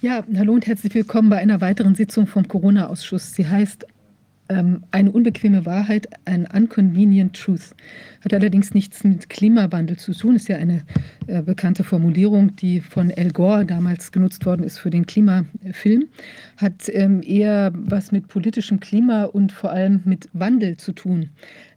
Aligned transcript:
Ja, 0.00 0.22
hallo 0.36 0.52
und 0.52 0.64
herzlich 0.64 0.94
willkommen 0.94 1.28
bei 1.28 1.38
einer 1.38 1.60
weiteren 1.60 1.96
Sitzung 1.96 2.28
vom 2.28 2.46
Corona-Ausschuss. 2.46 3.32
Sie 3.32 3.48
heißt 3.48 3.84
ähm, 4.48 4.84
Eine 4.92 5.10
unbequeme 5.10 5.66
Wahrheit, 5.66 6.06
ein 6.24 6.46
unconvenient 6.46 7.34
truth. 7.34 7.74
Hat 8.22 8.32
allerdings 8.32 8.74
nichts 8.74 9.02
mit 9.02 9.28
Klimawandel 9.28 9.96
zu 9.96 10.12
tun, 10.14 10.36
ist 10.36 10.46
ja 10.46 10.56
eine 10.56 10.84
äh, 11.26 11.42
bekannte 11.42 11.82
Formulierung, 11.82 12.54
die 12.54 12.80
von 12.80 13.10
Al 13.10 13.32
Gore 13.32 13.66
damals 13.66 14.12
genutzt 14.12 14.46
worden 14.46 14.62
ist 14.62 14.78
für 14.78 14.90
den 14.90 15.04
Klimafilm. 15.04 16.06
Hat 16.58 16.88
ähm, 16.90 17.20
eher 17.24 17.72
was 17.74 18.12
mit 18.12 18.28
politischem 18.28 18.78
Klima 18.78 19.24
und 19.24 19.50
vor 19.50 19.72
allem 19.72 20.02
mit 20.04 20.28
Wandel 20.32 20.76
zu 20.76 20.92
tun, 20.92 21.30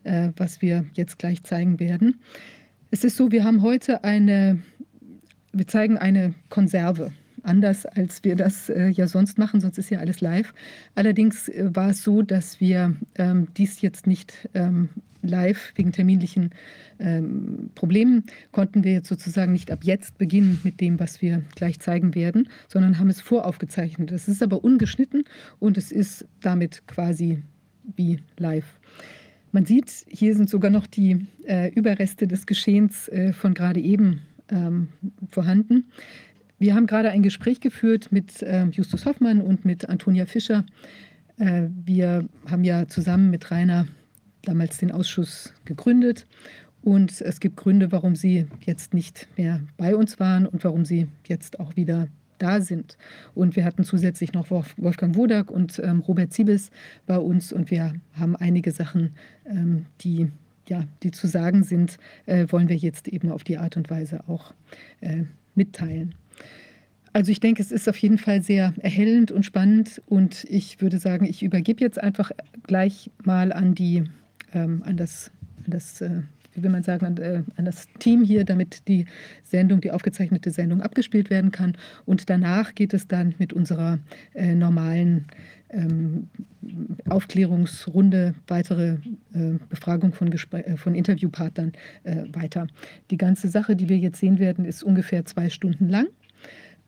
äh, 0.04 0.30
was 0.38 0.62
wir 0.62 0.86
jetzt 0.94 1.18
gleich 1.18 1.42
zeigen 1.42 1.80
werden. 1.80 2.20
Es 2.92 3.04
ist 3.04 3.18
so, 3.18 3.32
wir 3.32 3.44
haben 3.44 3.64
heute 3.64 4.04
eine, 4.04 4.60
wir 5.54 5.66
zeigen 5.66 5.98
eine 5.98 6.36
Konserve 6.50 7.12
anders, 7.44 7.86
als 7.86 8.24
wir 8.24 8.36
das 8.36 8.70
äh, 8.70 8.90
ja 8.90 9.08
sonst 9.08 9.38
machen, 9.38 9.62
sonst 9.62 9.78
ist 9.78 9.90
ja 9.90 10.00
alles 10.00 10.22
live. 10.22 10.54
Allerdings 10.96 11.50
äh, 11.50 11.70
war 11.74 11.90
es 11.90 12.04
so, 12.04 12.22
dass 12.22 12.60
wir 12.60 12.96
ähm, 13.16 13.48
dies 13.58 13.82
jetzt 13.82 14.08
nicht 14.08 14.50
ähm, 14.54 14.90
live 15.22 15.72
wegen 15.76 15.92
terminlichen 15.92 16.52
ähm, 17.00 17.70
Problemen 17.76 18.26
konnten 18.52 18.84
wir 18.84 18.94
jetzt 18.94 19.10
sozusagen 19.10 19.52
nicht 19.52 19.72
ab 19.72 19.84
jetzt 19.84 20.18
beginnen 20.18 20.60
mit 20.64 20.82
dem, 20.82 21.00
was 21.00 21.22
wir 21.22 21.44
gleich 21.56 21.80
zeigen 21.80 22.16
werden, 22.16 22.50
sondern 22.68 23.00
haben 23.00 23.10
es 23.10 23.22
voraufgezeichnet. 23.22 24.12
Das 24.12 24.28
ist 24.28 24.44
aber 24.44 24.64
ungeschnitten 24.64 25.24
und 25.60 25.78
es 25.78 25.92
ist 25.92 26.26
damit 26.42 26.88
quasi 26.88 27.44
wie 27.96 28.20
live. 28.38 28.80
Man 29.52 29.66
sieht, 29.66 29.92
hier 30.08 30.36
sind 30.36 30.50
sogar 30.50 30.72
noch 30.72 30.88
die 30.88 31.28
äh, 31.46 31.72
Überreste 31.74 32.28
des 32.28 32.46
Geschehens 32.46 33.10
äh, 33.10 33.34
von 33.34 33.54
gerade 33.54 33.82
eben 33.82 34.22
ähm, 34.50 34.90
vorhanden. 35.30 35.92
Wir 36.62 36.76
haben 36.76 36.86
gerade 36.86 37.10
ein 37.10 37.24
Gespräch 37.24 37.60
geführt 37.60 38.12
mit 38.12 38.44
äh, 38.44 38.66
Justus 38.66 39.08
Hoffmann 39.08 39.42
und 39.42 39.66
mit 39.66 39.90
Antonia 39.90 40.28
Fischer. 40.28 40.64
Äh, 41.40 41.64
wir 41.86 42.30
haben 42.46 42.64
ja 42.64 42.88
zusammen 42.88 43.32
mit 43.32 43.50
Rainer 43.50 43.88
damals 44.44 44.78
den 44.78 44.92
Ausschuss 44.92 45.56
gegründet. 45.66 46.28
Und 46.84 47.20
es 47.20 47.40
gibt 47.40 47.58
Gründe, 47.58 47.92
warum 47.92 48.16
sie 48.16 48.46
jetzt 48.64 48.94
nicht 48.94 49.28
mehr 49.40 49.62
bei 49.76 49.96
uns 49.96 50.20
waren 50.20 50.46
und 50.46 50.64
warum 50.64 50.86
sie 50.86 51.08
jetzt 51.28 51.60
auch 51.60 51.76
wieder 51.76 52.10
da 52.38 52.62
sind. 52.62 52.96
Und 53.34 53.56
wir 53.56 53.66
hatten 53.66 53.84
zusätzlich 53.84 54.32
noch 54.34 54.52
Wolfgang 54.52 55.16
Wodak 55.16 55.50
und 55.50 55.82
ähm, 55.84 56.02
Robert 56.02 56.32
Ziebes 56.32 56.70
bei 57.08 57.18
uns 57.18 57.52
und 57.52 57.72
wir 57.72 57.96
haben 58.14 58.36
einige 58.36 58.72
Sachen, 58.72 59.16
ähm, 59.48 59.88
die, 60.02 60.28
ja, 60.70 60.84
die 61.02 61.10
zu 61.10 61.26
sagen 61.26 61.64
sind, 61.64 61.98
äh, 62.28 62.46
wollen 62.50 62.70
wir 62.70 62.78
jetzt 62.78 63.08
eben 63.08 63.32
auf 63.32 63.44
die 63.44 63.58
Art 63.58 63.78
und 63.78 63.90
Weise 63.90 64.20
auch 64.28 64.54
äh, 65.00 65.24
mitteilen. 65.56 66.14
Also 67.14 67.32
ich 67.32 67.40
denke, 67.40 67.62
es 67.62 67.72
ist 67.72 67.90
auf 67.90 67.98
jeden 67.98 68.18
Fall 68.18 68.42
sehr 68.42 68.74
erhellend 68.80 69.32
und 69.32 69.46
spannend 69.46 70.02
und 70.06 70.46
ich 70.46 70.82
würde 70.82 70.98
sagen, 70.98 71.26
ich 71.26 71.44
übergebe 71.44 71.82
jetzt 71.82 72.02
einfach 72.02 72.32
gleich 72.64 73.12
mal 73.24 73.52
an 73.52 73.76
die, 73.76 74.06
ähm, 74.54 74.82
an 74.86 74.96
das, 74.96 75.32
an 75.66 75.72
das 75.72 76.00
äh, 76.02 76.22
wie 76.54 76.64
will 76.64 76.70
man 76.70 76.84
sagen, 76.84 77.06
an, 77.06 77.18
äh, 77.18 77.44
an, 77.56 77.66
das 77.66 77.88
Team 78.00 78.24
hier, 78.24 78.44
damit 78.46 78.88
die 78.88 79.06
Sendung, 79.44 79.82
die 79.82 79.92
aufgezeichnete 79.92 80.52
Sendung 80.52 80.82
abgespielt 80.82 81.30
werden 81.30 81.52
kann. 81.52 81.78
Und 82.06 82.30
danach 82.30 82.76
geht 82.76 82.94
es 82.94 83.08
dann 83.08 83.36
mit 83.38 83.54
unserer 83.54 84.00
äh, 84.34 84.54
normalen 84.54 85.26
ähm, 85.70 86.30
Aufklärungsrunde, 87.08 88.36
weitere 88.48 88.98
äh, 89.34 89.58
Befragung 89.70 90.14
von, 90.14 90.32
äh, 90.32 90.78
von 90.78 90.96
Interviewpartnern 90.96 91.72
äh, 92.04 92.24
weiter. 92.34 92.68
Die 93.10 93.18
ganze 93.18 93.48
Sache, 93.48 93.76
die 93.76 93.90
wir 93.90 93.98
jetzt 93.98 94.20
sehen 94.20 94.40
werden, 94.40 94.66
ist 94.66 94.84
ungefähr 94.84 95.26
zwei 95.26 95.50
Stunden 95.50 95.90
lang. 95.90 96.08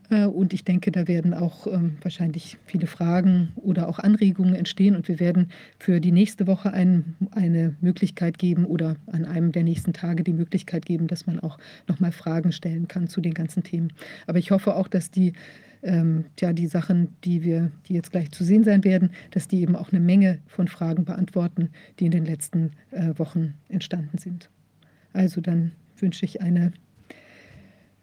Äh, 0.09 0.25
und 0.25 0.53
ich 0.53 0.63
denke, 0.63 0.91
da 0.91 1.07
werden 1.07 1.33
auch 1.33 1.67
ähm, 1.67 1.97
wahrscheinlich 2.01 2.57
viele 2.65 2.87
Fragen 2.87 3.49
oder 3.55 3.87
auch 3.89 3.99
Anregungen 3.99 4.55
entstehen. 4.55 4.95
Und 4.95 5.07
wir 5.07 5.19
werden 5.19 5.49
für 5.79 5.99
die 5.99 6.11
nächste 6.11 6.47
Woche 6.47 6.73
ein, 6.73 7.15
eine 7.31 7.75
Möglichkeit 7.81 8.37
geben 8.37 8.65
oder 8.65 8.95
an 9.11 9.25
einem 9.25 9.51
der 9.51 9.63
nächsten 9.63 9.93
Tage 9.93 10.23
die 10.23 10.33
Möglichkeit 10.33 10.85
geben, 10.85 11.07
dass 11.07 11.25
man 11.25 11.39
auch 11.39 11.57
nochmal 11.87 12.11
Fragen 12.11 12.51
stellen 12.51 12.87
kann 12.87 13.07
zu 13.07 13.21
den 13.21 13.33
ganzen 13.33 13.63
Themen. 13.63 13.93
Aber 14.27 14.39
ich 14.39 14.51
hoffe 14.51 14.75
auch, 14.75 14.87
dass 14.87 15.11
die, 15.11 15.33
ähm, 15.81 16.25
ja, 16.39 16.53
die 16.53 16.67
Sachen, 16.67 17.15
die 17.23 17.43
wir, 17.43 17.71
die 17.87 17.93
jetzt 17.93 18.11
gleich 18.11 18.31
zu 18.31 18.43
sehen 18.43 18.63
sein 18.63 18.83
werden, 18.83 19.11
dass 19.31 19.47
die 19.47 19.61
eben 19.61 19.75
auch 19.75 19.91
eine 19.91 19.99
Menge 19.99 20.39
von 20.47 20.67
Fragen 20.67 21.05
beantworten, 21.05 21.69
die 21.99 22.05
in 22.05 22.11
den 22.11 22.25
letzten 22.25 22.71
äh, 22.91 23.17
Wochen 23.17 23.55
entstanden 23.69 24.17
sind. 24.17 24.49
Also 25.13 25.41
dann 25.41 25.73
wünsche 25.97 26.25
ich 26.25 26.41
eine, 26.41 26.73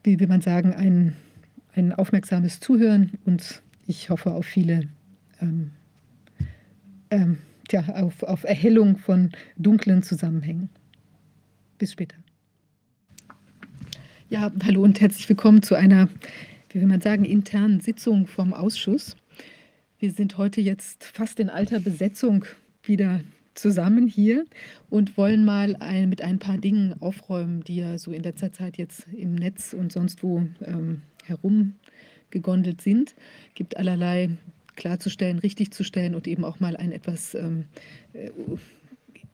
wie 0.04 0.20
will 0.20 0.28
man 0.28 0.41
sagen, 0.41 0.72
einen 0.72 1.16
ein 1.75 1.92
aufmerksames 1.92 2.60
Zuhören 2.60 3.12
und 3.25 3.62
ich 3.86 4.10
hoffe 4.10 4.32
auf 4.32 4.47
viele, 4.47 4.88
ähm, 5.41 5.72
ähm, 7.10 7.38
ja, 7.70 7.86
auf, 7.88 8.22
auf 8.22 8.44
Erhellung 8.44 8.98
von 8.98 9.31
dunklen 9.56 10.03
Zusammenhängen. 10.03 10.70
Bis 11.78 11.92
später. 11.92 12.16
Ja, 14.28 14.53
hallo 14.64 14.82
und 14.82 15.00
herzlich 15.00 15.28
willkommen 15.28 15.62
zu 15.62 15.75
einer, 15.75 16.09
wie 16.70 16.80
will 16.80 16.86
man 16.86 17.00
sagen, 17.00 17.25
internen 17.25 17.80
Sitzung 17.80 18.26
vom 18.26 18.53
Ausschuss. 18.53 19.16
Wir 19.98 20.12
sind 20.12 20.38
heute 20.38 20.60
jetzt 20.60 21.04
fast 21.04 21.41
in 21.41 21.50
alter 21.50 21.80
Besetzung 21.80 22.44
wieder 22.82 23.20
zusammen 23.54 24.06
hier 24.06 24.47
und 24.88 25.16
wollen 25.16 25.44
mal 25.44 25.76
ein, 25.80 26.09
mit 26.09 26.22
ein 26.22 26.38
paar 26.38 26.59
Dingen 26.59 26.94
aufräumen, 27.00 27.62
die 27.64 27.76
ja 27.76 27.98
so 27.98 28.12
in 28.12 28.22
letzter 28.22 28.53
Zeit 28.53 28.78
jetzt 28.78 29.06
im 29.12 29.34
Netz 29.34 29.72
und 29.72 29.92
sonst 29.92 30.22
wo 30.22 30.47
ähm, 30.64 31.03
herumgegondelt 31.25 32.81
sind. 32.81 33.14
Gibt 33.54 33.76
allerlei 33.76 34.31
klarzustellen, 34.76 35.38
richtigzustellen 35.38 36.14
und 36.14 36.26
eben 36.26 36.44
auch 36.44 36.60
mal 36.60 36.76
ein 36.76 36.92
etwas, 36.92 37.34
ähm, 37.34 37.66
äh, 38.12 38.31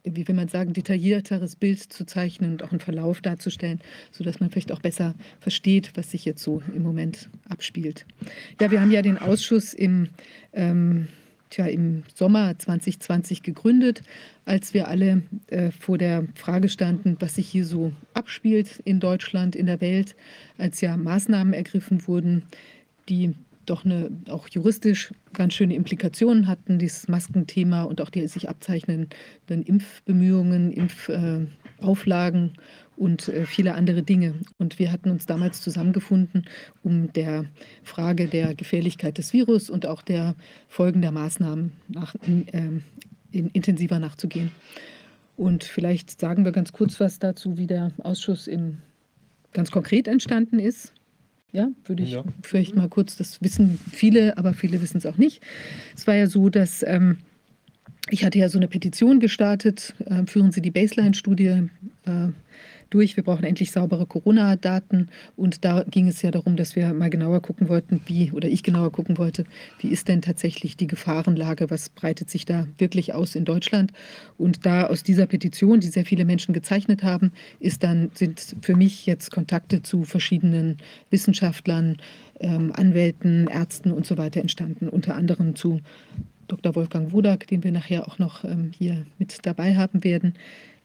wie 0.04 0.26
will 0.26 0.34
man 0.34 0.48
sagen, 0.48 0.72
detaillierteres 0.72 1.56
Bild 1.56 1.80
zu 1.80 2.04
zeichnen 2.04 2.52
und 2.52 2.62
auch 2.62 2.70
einen 2.70 2.80
Verlauf 2.80 3.20
darzustellen, 3.20 3.80
sodass 4.12 4.40
man 4.40 4.50
vielleicht 4.50 4.72
auch 4.72 4.80
besser 4.80 5.14
versteht, 5.40 5.92
was 5.94 6.10
sich 6.10 6.24
jetzt 6.24 6.42
so 6.42 6.62
im 6.74 6.82
Moment 6.82 7.28
abspielt. 7.48 8.06
Ja, 8.60 8.70
wir 8.70 8.80
haben 8.80 8.90
ja 8.90 9.02
den 9.02 9.18
Ausschuss 9.18 9.74
im 9.74 10.10
ähm, 10.52 11.08
tja, 11.50 11.66
im 11.66 12.02
Sommer 12.14 12.58
2020 12.58 13.42
gegründet, 13.42 14.02
als 14.44 14.74
wir 14.74 14.88
alle 14.88 15.22
äh, 15.48 15.70
vor 15.70 15.98
der 15.98 16.24
Frage 16.34 16.68
standen, 16.68 17.16
was 17.20 17.36
sich 17.36 17.48
hier 17.48 17.64
so 17.64 17.92
abspielt 18.14 18.80
in 18.84 19.00
Deutschland, 19.00 19.56
in 19.56 19.66
der 19.66 19.80
Welt, 19.80 20.16
als 20.58 20.80
ja 20.80 20.96
Maßnahmen 20.96 21.52
ergriffen 21.52 22.06
wurden, 22.06 22.44
die 23.08 23.34
doch 23.66 23.84
eine, 23.84 24.10
auch 24.28 24.48
juristisch 24.48 25.12
ganz 25.32 25.54
schöne 25.54 25.74
Implikationen 25.74 26.46
hatten, 26.46 26.78
dieses 26.78 27.08
Maskenthema 27.08 27.82
und 27.82 28.00
auch 28.00 28.10
die 28.10 28.26
sich 28.28 28.48
abzeichnenden 28.48 29.08
Impfbemühungen, 29.48 30.72
Impfauflagen 30.72 32.52
und 32.96 33.28
äh, 33.28 33.46
viele 33.46 33.74
andere 33.74 34.02
Dinge. 34.02 34.34
Und 34.58 34.78
wir 34.78 34.90
hatten 34.90 35.10
uns 35.10 35.26
damals 35.26 35.60
zusammengefunden, 35.60 36.46
um 36.82 37.12
der 37.12 37.46
Frage 37.82 38.26
der 38.26 38.54
Gefährlichkeit 38.54 39.18
des 39.18 39.32
Virus 39.32 39.70
und 39.70 39.86
auch 39.86 40.02
der 40.02 40.34
Folgen 40.68 41.02
der 41.02 41.12
Maßnahmen 41.12 41.72
nach, 41.88 42.14
äh, 42.16 42.80
in, 43.32 43.50
intensiver 43.52 43.98
nachzugehen. 43.98 44.50
Und 45.36 45.64
vielleicht 45.64 46.18
sagen 46.18 46.44
wir 46.44 46.52
ganz 46.52 46.72
kurz 46.72 46.98
was 46.98 47.18
dazu, 47.18 47.58
wie 47.58 47.66
der 47.66 47.92
Ausschuss 47.98 48.46
im, 48.46 48.78
ganz 49.52 49.70
konkret 49.70 50.08
entstanden 50.08 50.58
ist. 50.58 50.92
Ja, 51.52 51.68
würde 51.84 52.02
ich 52.02 52.12
ja. 52.12 52.24
vielleicht 52.42 52.74
mal 52.74 52.88
kurz, 52.88 53.16
das 53.16 53.40
wissen 53.40 53.78
viele, 53.92 54.36
aber 54.36 54.52
viele 54.52 54.82
wissen 54.82 54.98
es 54.98 55.06
auch 55.06 55.16
nicht. 55.16 55.42
Es 55.94 56.06
war 56.06 56.14
ja 56.14 56.26
so, 56.26 56.50
dass 56.50 56.82
ähm, 56.82 57.18
ich 58.10 58.24
hatte 58.24 58.38
ja 58.38 58.48
so 58.48 58.58
eine 58.58 58.68
Petition 58.68 59.20
gestartet, 59.20 59.94
äh, 60.06 60.26
führen 60.26 60.52
Sie 60.52 60.60
die 60.60 60.70
Baseline-Studie 60.70 61.68
äh, 62.04 62.28
durch. 62.90 63.16
Wir 63.16 63.24
brauchen 63.24 63.44
endlich 63.44 63.70
saubere 63.70 64.06
Corona-Daten. 64.06 65.08
Und 65.36 65.64
da 65.64 65.84
ging 65.84 66.08
es 66.08 66.22
ja 66.22 66.30
darum, 66.30 66.56
dass 66.56 66.76
wir 66.76 66.92
mal 66.92 67.10
genauer 67.10 67.42
gucken 67.42 67.68
wollten, 67.68 68.00
wie, 68.06 68.32
oder 68.32 68.48
ich 68.48 68.62
genauer 68.62 68.92
gucken 68.92 69.18
wollte, 69.18 69.44
wie 69.78 69.88
ist 69.88 70.08
denn 70.08 70.22
tatsächlich 70.22 70.76
die 70.76 70.86
Gefahrenlage, 70.86 71.70
was 71.70 71.88
breitet 71.88 72.30
sich 72.30 72.44
da 72.44 72.66
wirklich 72.78 73.14
aus 73.14 73.34
in 73.34 73.44
Deutschland. 73.44 73.92
Und 74.38 74.66
da 74.66 74.86
aus 74.86 75.02
dieser 75.02 75.26
Petition, 75.26 75.80
die 75.80 75.88
sehr 75.88 76.04
viele 76.04 76.24
Menschen 76.24 76.52
gezeichnet 76.52 77.02
haben, 77.02 77.32
ist 77.60 77.82
dann, 77.82 78.10
sind 78.14 78.56
für 78.60 78.76
mich 78.76 79.06
jetzt 79.06 79.30
Kontakte 79.30 79.82
zu 79.82 80.04
verschiedenen 80.04 80.78
Wissenschaftlern, 81.10 81.96
ähm, 82.40 82.72
Anwälten, 82.74 83.48
Ärzten 83.48 83.92
und 83.92 84.06
so 84.06 84.18
weiter 84.18 84.40
entstanden, 84.40 84.88
unter 84.88 85.14
anderem 85.14 85.56
zu 85.56 85.80
Dr. 86.48 86.74
Wolfgang 86.74 87.12
Wodak, 87.12 87.46
den 87.46 87.64
wir 87.64 87.72
nachher 87.72 88.06
auch 88.06 88.18
noch 88.18 88.44
ähm, 88.44 88.70
hier 88.76 89.06
mit 89.18 89.44
dabei 89.44 89.76
haben 89.76 90.04
werden, 90.04 90.34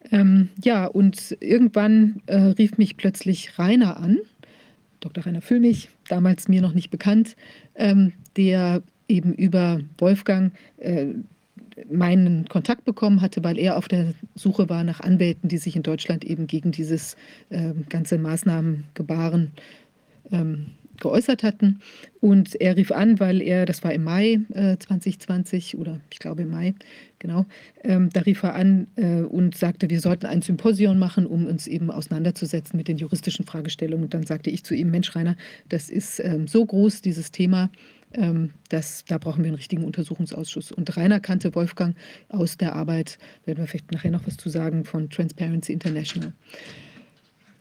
ähm, 0.09 0.49
ja, 0.63 0.85
und 0.85 1.37
irgendwann 1.39 2.21
äh, 2.25 2.37
rief 2.37 2.77
mich 2.77 2.97
plötzlich 2.97 3.57
Rainer 3.59 3.97
an, 3.97 4.19
Dr. 4.99 5.25
Rainer 5.25 5.41
Füllmich, 5.41 5.89
damals 6.07 6.47
mir 6.47 6.61
noch 6.61 6.73
nicht 6.73 6.89
bekannt, 6.89 7.35
ähm, 7.75 8.13
der 8.37 8.81
eben 9.07 9.33
über 9.33 9.81
Wolfgang 9.97 10.53
äh, 10.77 11.07
meinen 11.89 12.47
Kontakt 12.47 12.85
bekommen 12.85 13.21
hatte, 13.21 13.43
weil 13.43 13.57
er 13.57 13.77
auf 13.77 13.87
der 13.87 14.13
Suche 14.35 14.69
war 14.69 14.83
nach 14.83 14.99
Anwälten, 14.99 15.49
die 15.49 15.57
sich 15.57 15.75
in 15.75 15.83
Deutschland 15.83 16.23
eben 16.23 16.47
gegen 16.47 16.71
dieses 16.71 17.15
äh, 17.49 17.73
ganze 17.89 18.17
Maßnahmengebaren 18.17 19.51
ähm, 20.31 20.67
geäußert 20.99 21.43
hatten. 21.43 21.81
Und 22.19 22.59
er 22.59 22.77
rief 22.77 22.91
an, 22.91 23.19
weil 23.19 23.41
er, 23.41 23.65
das 23.65 23.83
war 23.83 23.93
im 23.93 24.03
Mai 24.03 24.39
äh, 24.53 24.77
2020 24.77 25.77
oder 25.77 25.99
ich 26.11 26.19
glaube 26.19 26.43
im 26.43 26.51
Mai, 26.51 26.73
genau, 27.21 27.45
ähm, 27.83 28.09
da 28.11 28.21
rief 28.21 28.43
er 28.43 28.55
an 28.55 28.87
äh, 28.97 29.21
und 29.21 29.55
sagte, 29.55 29.89
wir 29.89 30.01
sollten 30.01 30.25
ein 30.25 30.41
Symposion 30.41 30.99
machen, 30.99 31.25
um 31.25 31.45
uns 31.45 31.67
eben 31.67 31.89
auseinanderzusetzen 31.89 32.75
mit 32.75 32.89
den 32.89 32.97
juristischen 32.97 33.45
Fragestellungen. 33.45 34.05
Und 34.05 34.13
dann 34.13 34.23
sagte 34.23 34.49
ich 34.49 34.65
zu 34.65 34.73
ihm, 34.75 34.91
Mensch 34.91 35.15
Rainer, 35.15 35.37
das 35.69 35.89
ist 35.89 36.19
ähm, 36.19 36.47
so 36.47 36.65
groß, 36.65 37.01
dieses 37.01 37.31
Thema, 37.31 37.69
ähm, 38.13 38.51
das, 38.69 39.05
da 39.05 39.17
brauchen 39.19 39.43
wir 39.43 39.49
einen 39.49 39.55
richtigen 39.55 39.85
Untersuchungsausschuss. 39.85 40.71
Und 40.71 40.97
Rainer 40.97 41.19
kannte 41.19 41.55
Wolfgang 41.55 41.95
aus 42.27 42.57
der 42.57 42.75
Arbeit, 42.75 43.17
werden 43.45 43.59
wir 43.59 43.67
vielleicht 43.67 43.91
nachher 43.91 44.11
noch 44.11 44.25
was 44.25 44.35
zu 44.35 44.49
sagen, 44.49 44.83
von 44.83 45.09
Transparency 45.09 45.71
International. 45.71 46.33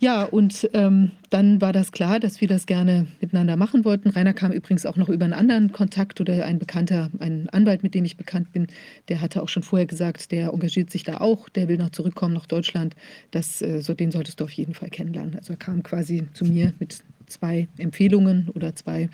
Ja, 0.03 0.25
und 0.25 0.71
ähm, 0.73 1.11
dann 1.29 1.61
war 1.61 1.75
das 1.75 1.93
klar, 1.93 2.21
dass 2.21 2.41
wir 2.41 2.49
das 2.49 2.65
gerne 2.65 3.07
miteinander 3.21 3.57
machen 3.59 3.85
wollten. 3.85 4.09
Rainer 4.09 4.33
kam 4.33 4.51
übrigens 4.51 4.87
auch 4.87 4.97
noch 4.97 5.11
über 5.11 5.27
einen 5.27 5.35
anderen 5.35 5.73
Kontakt 5.73 6.23
oder 6.23 6.47
ein 6.47 6.59
Bekannter, 6.59 7.11
ein 7.19 7.51
Anwalt, 7.51 7.83
mit 7.83 7.95
dem 7.95 8.07
ich 8.07 8.17
bekannt 8.17 8.51
bin, 8.51 8.69
der 9.09 9.21
hatte 9.21 9.43
auch 9.43 9.51
schon 9.51 9.63
vorher 9.63 9.85
gesagt, 9.85 10.33
der 10.33 10.55
engagiert 10.55 10.91
sich 10.91 11.05
da 11.05 11.19
auch, 11.19 11.51
der 11.51 11.69
will 11.69 11.77
noch 11.77 11.91
zurückkommen 11.91 12.33
nach 12.33 12.47
Deutschland. 12.47 12.97
Das, 13.31 13.61
äh, 13.61 13.83
so, 13.83 13.93
den 13.93 14.11
solltest 14.11 14.41
du 14.41 14.45
auf 14.45 14.53
jeden 14.53 14.73
Fall 14.73 14.89
kennenlernen. 14.89 15.37
Also 15.37 15.53
er 15.53 15.59
kam 15.59 15.83
quasi 15.83 16.27
zu 16.33 16.47
mir 16.47 16.73
mit 16.79 17.01
zwei 17.27 17.69
Empfehlungen 17.77 18.49
oder 18.55 18.75
zwei 18.75 19.11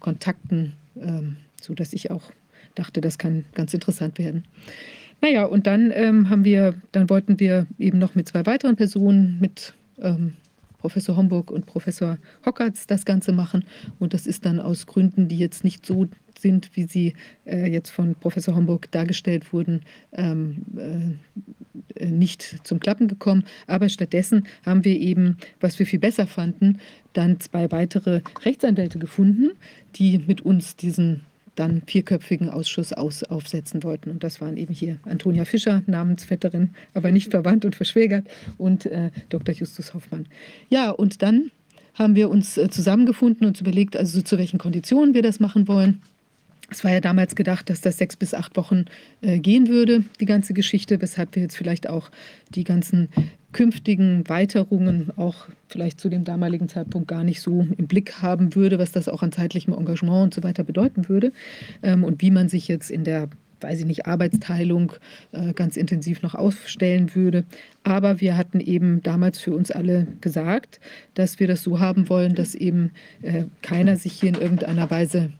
Kontakten, 0.00 0.74
ähm, 1.00 1.38
sodass 1.62 1.94
ich 1.94 2.10
auch 2.10 2.30
dachte, 2.74 3.00
das 3.00 3.16
kann 3.16 3.46
ganz 3.54 3.72
interessant 3.72 4.18
werden. 4.18 4.44
Naja, 5.22 5.46
und 5.46 5.66
dann 5.66 5.90
ähm, 5.94 6.28
haben 6.28 6.44
wir, 6.44 6.74
dann 6.92 7.08
wollten 7.08 7.40
wir 7.40 7.66
eben 7.78 7.98
noch 7.98 8.14
mit 8.14 8.28
zwei 8.28 8.44
weiteren 8.44 8.76
Personen, 8.76 9.38
mit 9.40 9.72
ähm, 10.00 10.34
Professor 10.78 11.16
Homburg 11.16 11.50
und 11.50 11.66
Professor 11.66 12.18
Hockertz 12.44 12.86
das 12.86 13.04
Ganze 13.04 13.32
machen. 13.32 13.64
Und 13.98 14.14
das 14.14 14.26
ist 14.26 14.46
dann 14.46 14.58
aus 14.58 14.86
Gründen, 14.86 15.28
die 15.28 15.38
jetzt 15.38 15.62
nicht 15.62 15.84
so 15.84 16.08
sind, 16.38 16.70
wie 16.74 16.84
sie 16.84 17.14
äh, 17.44 17.70
jetzt 17.70 17.90
von 17.90 18.14
Professor 18.14 18.56
Homburg 18.56 18.90
dargestellt 18.90 19.52
wurden, 19.52 19.82
ähm, 20.12 21.20
äh, 21.94 22.06
nicht 22.06 22.60
zum 22.64 22.80
Klappen 22.80 23.08
gekommen. 23.08 23.44
Aber 23.66 23.88
stattdessen 23.90 24.46
haben 24.64 24.84
wir 24.84 24.98
eben, 24.98 25.36
was 25.60 25.78
wir 25.78 25.86
viel 25.86 25.98
besser 25.98 26.26
fanden, 26.26 26.78
dann 27.12 27.40
zwei 27.40 27.70
weitere 27.70 28.22
Rechtsanwälte 28.42 28.98
gefunden, 28.98 29.50
die 29.96 30.18
mit 30.18 30.40
uns 30.40 30.76
diesen 30.76 31.26
dann 31.60 31.82
vierköpfigen 31.86 32.48
Ausschuss 32.48 32.92
aus, 32.92 33.22
aufsetzen 33.22 33.82
wollten. 33.82 34.10
Und 34.10 34.24
das 34.24 34.40
waren 34.40 34.56
eben 34.56 34.72
hier 34.72 34.98
Antonia 35.04 35.44
Fischer, 35.44 35.82
Namensvetterin, 35.86 36.70
aber 36.94 37.12
nicht 37.12 37.30
verwandt 37.30 37.64
und 37.64 37.76
verschwägert, 37.76 38.26
und 38.58 38.86
äh, 38.86 39.10
Dr. 39.28 39.54
Justus 39.54 39.94
Hoffmann. 39.94 40.26
Ja, 40.70 40.90
und 40.90 41.22
dann 41.22 41.50
haben 41.94 42.16
wir 42.16 42.30
uns 42.30 42.56
äh, 42.56 42.70
zusammengefunden 42.70 43.46
und 43.46 43.60
überlegt, 43.60 43.96
also 43.96 44.22
zu 44.22 44.38
welchen 44.38 44.58
Konditionen 44.58 45.14
wir 45.14 45.22
das 45.22 45.38
machen 45.38 45.68
wollen. 45.68 46.02
Es 46.70 46.84
war 46.84 46.92
ja 46.92 47.00
damals 47.00 47.34
gedacht, 47.34 47.68
dass 47.68 47.80
das 47.80 47.98
sechs 47.98 48.16
bis 48.16 48.32
acht 48.32 48.56
Wochen 48.56 48.86
äh, 49.20 49.38
gehen 49.38 49.68
würde, 49.68 50.04
die 50.20 50.26
ganze 50.26 50.54
Geschichte, 50.54 51.02
weshalb 51.02 51.34
wir 51.34 51.42
jetzt 51.42 51.56
vielleicht 51.56 51.88
auch 51.88 52.10
die 52.48 52.64
ganzen 52.64 53.08
künftigen 53.52 54.28
Weiterungen 54.28 55.10
auch 55.16 55.48
vielleicht 55.68 56.00
zu 56.00 56.08
dem 56.08 56.24
damaligen 56.24 56.68
Zeitpunkt 56.68 57.08
gar 57.08 57.24
nicht 57.24 57.40
so 57.40 57.66
im 57.76 57.86
Blick 57.86 58.22
haben 58.22 58.54
würde, 58.54 58.78
was 58.78 58.92
das 58.92 59.08
auch 59.08 59.22
an 59.22 59.32
zeitlichem 59.32 59.74
Engagement 59.74 60.24
und 60.24 60.34
so 60.34 60.42
weiter 60.42 60.64
bedeuten 60.64 61.08
würde 61.08 61.32
ähm, 61.82 62.04
und 62.04 62.22
wie 62.22 62.30
man 62.30 62.48
sich 62.48 62.68
jetzt 62.68 62.90
in 62.90 63.04
der 63.04 63.28
weiß 63.62 63.80
ich 63.80 63.86
nicht, 63.86 64.06
Arbeitsteilung 64.06 64.92
äh, 65.32 65.52
ganz 65.52 65.76
intensiv 65.76 66.22
noch 66.22 66.34
aufstellen 66.34 67.14
würde. 67.14 67.44
Aber 67.82 68.20
wir 68.20 68.36
hatten 68.36 68.60
eben 68.60 69.02
damals 69.02 69.38
für 69.38 69.52
uns 69.52 69.70
alle 69.70 70.06
gesagt, 70.22 70.80
dass 71.14 71.40
wir 71.40 71.46
das 71.46 71.62
so 71.62 71.78
haben 71.78 72.08
wollen, 72.08 72.34
dass 72.34 72.54
eben 72.54 72.92
äh, 73.22 73.44
keiner 73.62 73.96
sich 73.96 74.14
hier 74.14 74.30
in 74.30 74.40
irgendeiner 74.40 74.90
Weise 74.90 75.32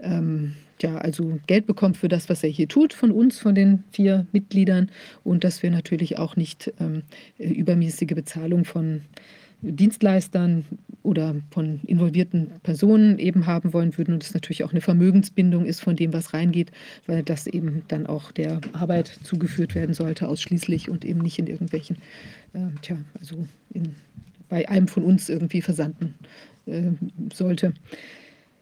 ähm, 0.00 0.54
ja, 0.82 0.96
also 0.98 1.38
Geld 1.46 1.66
bekommt 1.66 1.96
für 1.96 2.08
das, 2.08 2.28
was 2.28 2.42
er 2.42 2.50
hier 2.50 2.68
tut, 2.68 2.92
von 2.92 3.10
uns, 3.10 3.38
von 3.38 3.54
den 3.54 3.84
vier 3.90 4.26
Mitgliedern 4.32 4.90
und 5.24 5.44
dass 5.44 5.62
wir 5.62 5.70
natürlich 5.70 6.18
auch 6.18 6.36
nicht 6.36 6.72
ähm, 6.80 7.02
übermäßige 7.38 8.14
Bezahlung 8.14 8.64
von 8.64 9.02
Dienstleistern 9.62 10.64
oder 11.02 11.34
von 11.50 11.80
involvierten 11.86 12.50
Personen 12.62 13.18
eben 13.18 13.46
haben 13.46 13.72
wollen 13.72 13.96
würden 13.96 14.14
und 14.14 14.22
es 14.22 14.34
natürlich 14.34 14.64
auch 14.64 14.72
eine 14.72 14.80
Vermögensbindung 14.80 15.64
ist 15.64 15.80
von 15.80 15.96
dem, 15.96 16.12
was 16.12 16.34
reingeht, 16.34 16.72
weil 17.06 17.22
das 17.22 17.46
eben 17.46 17.82
dann 17.88 18.06
auch 18.06 18.32
der 18.32 18.60
Arbeit 18.72 19.08
zugeführt 19.22 19.74
werden 19.74 19.94
sollte, 19.94 20.28
ausschließlich 20.28 20.90
und 20.90 21.04
eben 21.04 21.20
nicht 21.20 21.38
in 21.38 21.46
irgendwelchen, 21.46 21.96
äh, 22.52 22.58
tja, 22.82 22.98
also 23.18 23.46
in, 23.72 23.94
bei 24.48 24.68
einem 24.68 24.88
von 24.88 25.04
uns 25.04 25.28
irgendwie 25.28 25.62
versanden 25.62 26.14
äh, 26.66 26.90
sollte. 27.32 27.72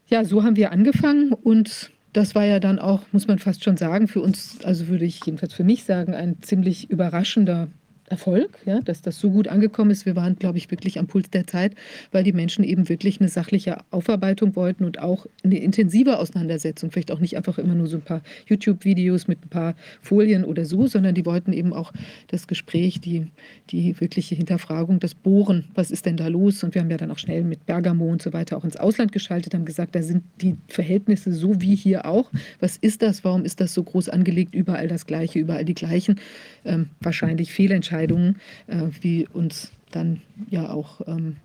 Ja, 0.09 0.25
so 0.25 0.45
haben 0.45 0.57
wir 0.57 0.71
angefangen 0.71 1.33
und 1.33 1.91
das 2.15 2.35
war 2.35 2.45
ja 2.45 2.61
dann 2.61 2.79
auch, 2.79 3.01
muss 3.13 3.27
man 3.27 3.39
fast 3.39 3.65
schon 3.65 3.77
sagen, 3.77 4.09
für 4.09 4.23
uns, 4.23 4.59
also 4.65 4.89
würde 4.89 5.05
ich 5.05 5.21
jedenfalls 5.27 5.53
für 5.53 5.65
mich 5.65 5.85
sagen, 5.85 6.15
ein 6.15 6.41
ziemlich 6.41 6.89
überraschender 6.89 7.69
Erfolg, 8.15 8.59
ja, 8.65 8.81
dass 8.81 9.03
das 9.03 9.19
so 9.19 9.29
gut 9.29 9.49
angekommen 9.49 9.91
ist. 9.91 10.07
Wir 10.07 10.15
waren, 10.15 10.37
glaube 10.37 10.57
ich, 10.57 10.71
wirklich 10.71 11.01
am 11.01 11.09
Puls 11.09 11.31
der 11.31 11.49
Zeit, 11.49 11.75
weil 12.13 12.23
die 12.23 12.33
Menschen 12.33 12.63
eben 12.63 12.89
wirklich 12.89 13.21
eine 13.21 13.29
sachliche 13.29 13.79
Aufarbeitung 13.91 14.55
wollten 14.55 14.85
und 14.85 15.01
auch 15.01 15.27
eine 15.43 15.59
intensive 15.59 16.21
Auseinandersetzung. 16.21 16.93
Vielleicht 16.93 17.11
auch 17.11 17.19
nicht 17.19 17.37
einfach 17.37 17.59
immer 17.59 17.75
nur 17.75 17.89
so 17.89 17.97
ein 17.97 18.03
paar 18.03 18.23
YouTube-Videos 18.47 19.27
mit 19.27 19.45
ein 19.45 19.49
paar 19.49 19.75
Folien 20.01 20.45
oder 20.45 20.65
so, 20.65 20.87
sondern 20.87 21.17
die 21.17 21.27
wollten 21.27 21.53
eben 21.53 21.73
auch 21.73 21.93
das 22.29 22.47
Gespräch, 22.47 23.01
die, 23.01 23.27
die 23.71 24.01
wirkliche 24.01 24.37
Hinterfragung, 24.37 25.01
das 25.01 25.17
Bohren. 25.17 25.65
Was 25.75 25.91
ist 25.91 26.07
denn 26.07 26.17
da 26.17 26.29
los? 26.29 26.63
Und 26.63 26.77
wir 26.77 26.83
haben 26.83 26.91
ja 26.91 26.97
dann 26.97 27.11
auch 27.11 27.19
schnell 27.19 27.43
mit 27.43 27.67
Bergamo 27.67 28.07
und 28.13 28.23
so 28.23 28.33
weiter 28.33 28.57
auch 28.57 28.65
ins 28.65 28.77
Ausland 28.77 29.11
geschaltet, 29.11 29.55
haben 29.55 29.65
gesagt, 29.65 29.97
da 29.97 30.03
sind 30.03 30.23
die 30.41 30.55
Verhältnisse 30.69 31.33
so 31.33 31.61
wie 31.61 31.75
hier 31.75 32.07
auch. 32.07 32.31
Was 32.61 32.77
ist 32.77 33.03
das? 33.03 33.25
Warum 33.25 33.45
ist 33.45 33.61
das 33.61 33.75
so 33.75 33.83
groß 33.83 34.09
angelegt? 34.09 34.55
Überall 34.55 34.87
das 34.87 35.05
Gleiche, 35.05 35.41
überall 35.41 35.65
die 35.65 35.75
gleichen. 35.75 36.21
Ähm, 36.65 36.91
wahrscheinlich 37.01 37.53
Fehlentscheidungen 37.53 38.04
Entscheidungen, 38.05 38.41
äh, 38.67 38.89
wie 39.01 39.27
uns 39.33 39.73
dann 39.91 40.23
ja 40.51 40.71
auch, 40.71 41.01
ähm, 41.07 41.37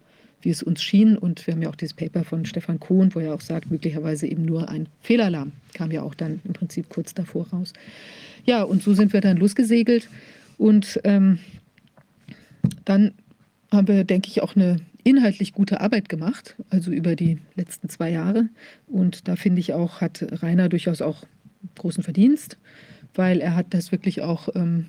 wie 0.41 0.49
es 0.49 0.63
uns 0.63 0.81
schien. 0.81 1.17
Und 1.17 1.45
wir 1.45 1.53
haben 1.53 1.61
ja 1.61 1.69
auch 1.69 1.75
dieses 1.75 1.93
Paper 1.93 2.23
von 2.23 2.45
Stefan 2.45 2.79
Kohn, 2.79 3.13
wo 3.13 3.19
er 3.19 3.33
auch 3.33 3.41
sagt, 3.41 3.71
möglicherweise 3.71 4.27
eben 4.27 4.43
nur 4.43 4.69
ein 4.69 4.87
Fehlalarm, 5.01 5.51
kam 5.73 5.91
ja 5.91 6.01
auch 6.01 6.15
dann 6.15 6.41
im 6.43 6.53
Prinzip 6.53 6.89
kurz 6.89 7.13
davor 7.13 7.47
raus. 7.49 7.73
Ja, 8.45 8.63
und 8.63 8.81
so 8.81 8.93
sind 8.93 9.13
wir 9.13 9.21
dann 9.21 9.37
losgesegelt. 9.37 10.09
Und 10.57 10.99
ähm, 11.03 11.39
dann 12.85 13.13
haben 13.71 13.87
wir, 13.87 14.03
denke 14.03 14.29
ich, 14.29 14.41
auch 14.41 14.55
eine 14.55 14.77
inhaltlich 15.03 15.53
gute 15.53 15.79
Arbeit 15.81 16.09
gemacht, 16.09 16.55
also 16.69 16.91
über 16.91 17.15
die 17.15 17.39
letzten 17.55 17.89
zwei 17.89 18.11
Jahre. 18.11 18.49
Und 18.87 19.27
da 19.27 19.35
finde 19.35 19.61
ich 19.61 19.73
auch, 19.73 20.01
hat 20.01 20.25
Rainer 20.41 20.69
durchaus 20.69 21.01
auch 21.01 21.23
großen 21.77 22.03
Verdienst, 22.03 22.57
weil 23.13 23.39
er 23.39 23.55
hat 23.55 23.67
das 23.69 23.91
wirklich 23.91 24.21
auch 24.21 24.49
ähm, 24.55 24.87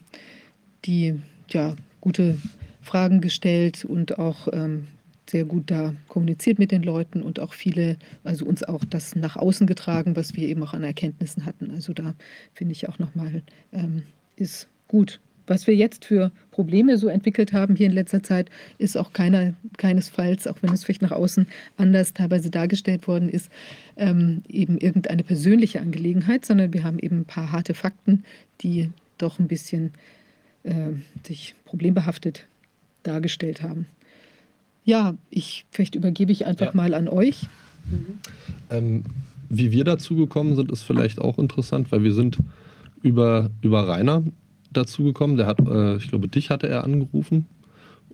die 0.85 1.21
ja, 1.53 1.77
gute 2.01 2.39
Fragen 2.83 3.21
gestellt 3.21 3.85
und 3.85 4.19
auch 4.19 4.49
ähm, 4.53 4.89
sehr 5.31 5.45
gut 5.45 5.71
da 5.71 5.95
kommuniziert 6.09 6.59
mit 6.59 6.73
den 6.73 6.83
Leuten 6.83 7.23
und 7.23 7.41
auch 7.41 7.55
viele, 7.55 7.97
also 8.25 8.45
uns 8.45 8.63
auch 8.63 8.85
das 8.85 9.15
nach 9.15 9.37
außen 9.37 9.67
getragen, 9.67 10.17
was 10.17 10.35
wir 10.35 10.49
eben 10.49 10.63
auch 10.63 10.75
an 10.75 10.83
Erkenntnissen 10.83 11.47
hatten. 11.47 11.71
Also 11.71 11.93
da 11.93 12.15
finde 12.55 12.73
ich 12.73 12.89
auch 12.89 12.99
nochmal, 12.99 13.43
ähm, 13.73 14.03
ist 14.37 14.69
gut. 14.89 15.21
Was 15.47 15.67
wir 15.67 15.75
jetzt 15.75 16.05
für 16.05 16.31
Probleme 16.53 16.97
so 16.97 17.09
entwickelt 17.09 17.53
haben 17.53 17.75
hier 17.75 17.87
in 17.87 17.93
letzter 17.93 18.23
Zeit, 18.23 18.51
ist 18.79 18.97
auch 18.97 19.13
keiner, 19.13 19.55
keinesfalls, 19.79 20.47
auch 20.47 20.57
wenn 20.63 20.73
es 20.73 20.85
vielleicht 20.85 21.03
nach 21.03 21.11
außen 21.11 21.47
anders 21.77 22.15
teilweise 22.15 22.51
dargestellt 22.51 23.09
worden 23.09 23.29
ist, 23.29 23.51
ähm, 23.97 24.43
eben 24.49 24.79
irgendeine 24.79 25.25
persönliche 25.25 25.81
Angelegenheit, 25.81 26.45
sondern 26.45 26.73
wir 26.73 26.85
haben 26.85 27.01
eben 27.01 27.21
ein 27.21 27.25
paar 27.25 27.51
harte 27.51 27.75
Fakten, 27.75 28.25
die 28.61 28.91
doch 29.19 29.41
ein 29.41 29.49
bisschen 29.49 29.93
äh, 30.63 30.91
sich 31.27 31.55
problembehaftet 31.65 32.47
dargestellt 33.03 33.63
haben. 33.63 33.87
Ja, 34.85 35.15
ich, 35.31 35.67
vielleicht 35.71 35.95
übergebe 35.95 36.33
ich 36.33 36.47
einfach 36.47 36.67
ja. 36.67 36.73
mal 36.75 36.95
an 36.95 37.09
euch. 37.09 37.43
Mhm. 37.91 38.19
Ähm, 38.71 39.05
wie 39.49 39.73
wir 39.73 39.85
dazu 39.85 40.17
gekommen 40.17 40.57
sind, 40.57 40.71
ist 40.71 40.83
vielleicht 40.83 41.21
auch 41.21 41.39
interessant, 41.39 41.91
weil 41.93 42.03
wir 42.03 42.15
sind 42.15 42.39
über, 43.03 43.51
über 43.63 43.87
Rainer 43.87 44.23
dazu 44.73 45.05
gekommen. 45.05 45.37
Der 45.37 45.47
hat, 45.47 45.61
äh, 45.61 45.97
ich 45.97 46.09
glaube, 46.09 46.29
dich 46.29 46.51
hatte 46.51 46.69
er 46.69 46.85
angerufen. 46.85 47.47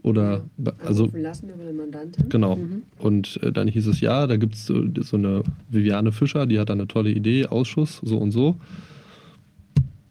Oder 0.03 0.45
also 0.85 1.11
lassen 1.13 1.51
über 1.51 1.65
den 1.65 1.77
Mandanten. 1.77 2.29
Genau. 2.29 2.57
Mhm. 2.57 2.83
Und 2.99 3.41
äh, 3.43 3.51
dann 3.51 3.67
hieß 3.67 3.89
es 3.89 4.01
ja, 4.01 4.29
da 4.29 4.37
gibt 4.37 4.55
es 4.55 4.67
so, 4.67 4.85
so, 5.01 5.17
eine 5.17 5.43
Viviane 5.69 6.13
Fischer, 6.13 6.47
die 6.47 6.61
hat 6.61 6.71
eine 6.71 6.87
tolle 6.87 7.11
Idee, 7.11 7.47
Ausschuss, 7.47 8.01
so 8.05 8.19
und 8.19 8.31
so. 8.31 8.57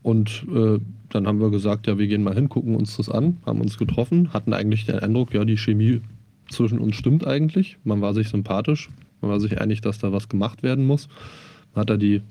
Und 0.05 0.45
äh, 0.53 0.77
dann 1.09 1.25
haben 1.25 1.39
wir 1.39 1.50
gesagt, 1.50 1.88
ja, 1.88 1.97
wir 1.97 2.05
gehen 2.05 2.21
mal 2.21 2.35
hin, 2.35 2.47
gucken 2.47 2.75
uns 2.75 2.95
das 2.95 3.09
an, 3.09 3.38
haben 3.43 3.59
uns 3.59 3.79
getroffen, 3.79 4.31
hatten 4.33 4.53
eigentlich 4.53 4.85
den 4.85 5.00
Eindruck, 5.00 5.33
ja, 5.33 5.45
die 5.45 5.57
Chemie 5.57 6.01
zwischen 6.47 6.77
uns 6.77 6.95
stimmt 6.95 7.25
eigentlich. 7.25 7.79
Man 7.83 8.01
war 8.01 8.13
sich 8.13 8.29
sympathisch, 8.29 8.91
man 9.21 9.31
war 9.31 9.39
sich 9.39 9.59
einig, 9.59 9.81
dass 9.81 9.97
da 9.97 10.12
was 10.12 10.29
gemacht 10.29 10.62
werden 10.62 10.85
muss. 10.85 11.09
Man 11.74 11.81
hat 11.81 11.89
da 11.89 11.97
die 11.97 12.21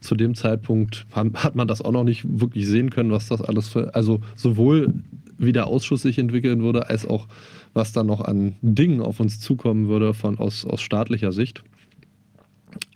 zu 0.00 0.16
dem 0.16 0.34
Zeitpunkt 0.34 1.06
hat 1.12 1.54
man 1.54 1.68
das 1.68 1.80
auch 1.80 1.92
noch 1.92 2.02
nicht 2.02 2.24
wirklich 2.40 2.66
sehen 2.66 2.90
können, 2.90 3.12
was 3.12 3.28
das 3.28 3.40
alles 3.40 3.68
für, 3.68 3.94
also 3.94 4.20
sowohl 4.34 4.92
wie 5.38 5.52
der 5.52 5.68
Ausschuss 5.68 6.02
sich 6.02 6.18
entwickeln 6.18 6.64
würde, 6.64 6.90
als 6.90 7.06
auch 7.06 7.28
was 7.72 7.92
da 7.92 8.02
noch 8.02 8.20
an 8.20 8.56
Dingen 8.62 9.00
auf 9.00 9.20
uns 9.20 9.38
zukommen 9.38 9.86
würde 9.86 10.12
von, 10.12 10.40
aus, 10.40 10.64
aus 10.64 10.80
staatlicher 10.80 11.30
Sicht. 11.30 11.62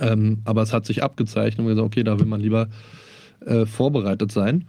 Ähm, 0.01 0.41
aber 0.45 0.63
es 0.63 0.73
hat 0.73 0.85
sich 0.85 1.05
abgezeichnet 1.05 1.61
und 1.61 1.67
gesagt, 1.67 1.87
okay, 1.87 2.03
da 2.03 2.19
will 2.19 2.27
man 2.27 2.41
lieber 2.41 2.67
äh, 3.47 3.67
vorbereitet 3.67 4.31
sein. 4.33 4.65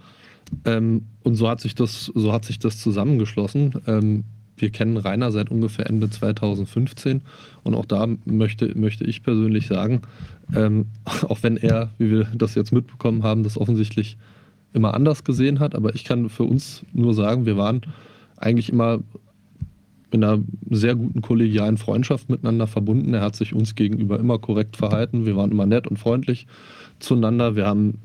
Ähm, 0.65 1.03
und 1.23 1.35
so 1.35 1.49
hat 1.49 1.59
sich 1.59 1.75
das, 1.75 2.11
so 2.15 2.31
hat 2.31 2.45
sich 2.45 2.59
das 2.59 2.79
zusammengeschlossen. 2.79 3.73
Ähm, 3.85 4.23
wir 4.55 4.71
kennen 4.71 4.97
Rainer 4.97 5.31
seit 5.31 5.51
ungefähr 5.51 5.87
Ende 5.87 6.09
2015 6.09 7.21
und 7.63 7.75
auch 7.75 7.85
da 7.85 8.07
möchte, 8.25 8.77
möchte 8.77 9.03
ich 9.03 9.23
persönlich 9.23 9.67
sagen, 9.67 10.01
ähm, 10.55 10.87
auch 11.27 11.43
wenn 11.43 11.57
er, 11.57 11.91
wie 11.97 12.11
wir 12.11 12.27
das 12.35 12.55
jetzt 12.55 12.71
mitbekommen 12.71 13.23
haben, 13.23 13.43
das 13.43 13.57
offensichtlich 13.57 14.17
immer 14.73 14.93
anders 14.93 15.23
gesehen 15.23 15.59
hat, 15.59 15.75
aber 15.75 15.95
ich 15.95 16.03
kann 16.03 16.29
für 16.29 16.43
uns 16.43 16.83
nur 16.93 17.13
sagen, 17.13 17.45
wir 17.45 17.57
waren 17.57 17.81
eigentlich 18.37 18.69
immer 18.69 18.99
in 20.11 20.23
einer 20.23 20.41
sehr 20.69 20.95
guten 20.95 21.21
kollegialen 21.21 21.77
Freundschaft 21.77 22.29
miteinander 22.29 22.67
verbunden. 22.67 23.13
Er 23.13 23.21
hat 23.21 23.35
sich 23.35 23.53
uns 23.53 23.75
gegenüber 23.75 24.19
immer 24.19 24.39
korrekt 24.39 24.77
verhalten. 24.77 25.25
Wir 25.25 25.35
waren 25.35 25.51
immer 25.51 25.65
nett 25.65 25.87
und 25.87 25.97
freundlich 25.97 26.47
zueinander. 26.99 27.55
Wir 27.55 27.65
haben 27.65 27.95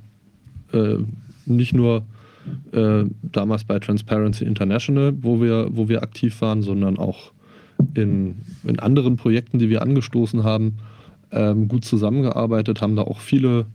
äh, 0.72 0.98
nicht 1.46 1.74
nur 1.74 2.04
äh, 2.72 3.04
damals 3.22 3.64
bei 3.64 3.78
Transparency 3.78 4.44
International, 4.44 5.12
wo 5.20 5.40
wir, 5.40 5.68
wo 5.70 5.88
wir 5.88 6.02
aktiv 6.02 6.40
waren, 6.40 6.62
sondern 6.62 6.98
auch 6.98 7.32
in, 7.94 8.36
in 8.64 8.78
anderen 8.78 9.16
Projekten, 9.16 9.58
die 9.58 9.68
wir 9.68 9.82
angestoßen 9.82 10.44
haben, 10.44 10.78
ähm, 11.30 11.68
gut 11.68 11.84
zusammengearbeitet, 11.84 12.80
haben 12.80 12.96
da 12.96 13.02
auch 13.02 13.20
viele, 13.20 13.66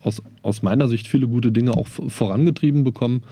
aus, 0.00 0.22
aus 0.42 0.62
meiner 0.62 0.88
Sicht, 0.88 1.08
viele 1.08 1.28
gute 1.28 1.52
Dinge 1.52 1.72
auch 1.72 1.86
vorangetrieben 1.86 2.84
bekommen. 2.84 3.22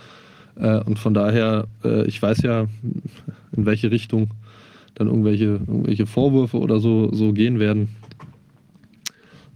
Äh, 0.57 0.81
und 0.81 0.99
von 0.99 1.15
daher, 1.15 1.69
äh, 1.85 2.05
ich 2.07 2.21
weiß 2.21 2.43
ja, 2.43 2.67
in 3.57 3.67
welche 3.67 3.91
Richtung 3.91 4.31
dann 4.95 5.09
irgendwelche, 5.09 5.45
irgendwelche 5.45 6.07
Vorwürfe 6.07 6.59
oder 6.59 6.81
so, 6.81 7.13
so 7.13 7.33
gehen 7.33 7.59
werden. 7.59 7.89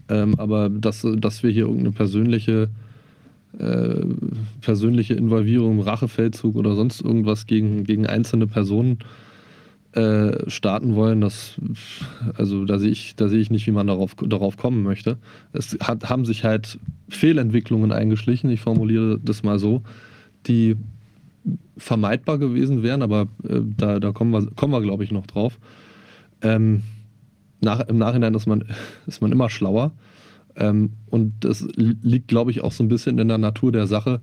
Ähm, 0.08 0.34
aber 0.38 0.68
dass, 0.68 1.06
dass 1.16 1.42
wir 1.42 1.50
hier 1.50 1.64
irgendeine 1.64 1.92
persönliche 1.92 2.68
äh, 3.58 4.04
persönliche 4.60 5.14
Involvierung, 5.14 5.80
Rachefeldzug 5.80 6.56
oder 6.56 6.74
sonst 6.74 7.00
irgendwas 7.00 7.46
gegen, 7.46 7.84
gegen 7.84 8.06
einzelne 8.06 8.46
Personen 8.46 8.98
äh, 9.92 10.50
starten 10.50 10.96
wollen, 10.96 11.20
das, 11.20 11.54
also 12.36 12.64
da 12.64 12.78
sehe 12.78 12.90
ich, 12.90 13.14
da 13.14 13.30
ich 13.30 13.50
nicht, 13.50 13.66
wie 13.66 13.72
man 13.72 13.86
darauf, 13.86 14.16
darauf 14.16 14.56
kommen 14.56 14.82
möchte. 14.82 15.18
Es 15.52 15.78
hat, 15.80 16.10
haben 16.10 16.24
sich 16.24 16.42
halt 16.42 16.80
Fehlentwicklungen 17.08 17.92
eingeschlichen, 17.92 18.50
ich 18.50 18.60
formuliere 18.60 19.20
das 19.22 19.44
mal 19.44 19.60
so, 19.60 19.82
die 20.46 20.76
vermeidbar 21.76 22.38
gewesen 22.38 22.82
wären, 22.82 23.02
aber 23.02 23.28
äh, 23.48 23.60
da, 23.76 24.00
da 24.00 24.12
kommen 24.12 24.32
wir, 24.32 24.50
kommen 24.56 24.72
wir 24.72 24.80
glaube 24.80 25.04
ich, 25.04 25.12
noch 25.12 25.26
drauf. 25.26 25.58
Ähm, 26.42 26.82
nach, 27.60 27.80
Im 27.88 27.98
Nachhinein 27.98 28.34
ist 28.34 28.46
man, 28.46 28.64
ist 29.06 29.22
man 29.22 29.32
immer 29.32 29.48
schlauer. 29.48 29.92
Ähm, 30.56 30.92
und 31.10 31.32
das 31.40 31.66
liegt, 31.74 32.28
glaube 32.28 32.50
ich, 32.50 32.62
auch 32.62 32.72
so 32.72 32.84
ein 32.84 32.88
bisschen 32.88 33.18
in 33.18 33.28
der 33.28 33.38
Natur 33.38 33.72
der 33.72 33.86
Sache. 33.86 34.20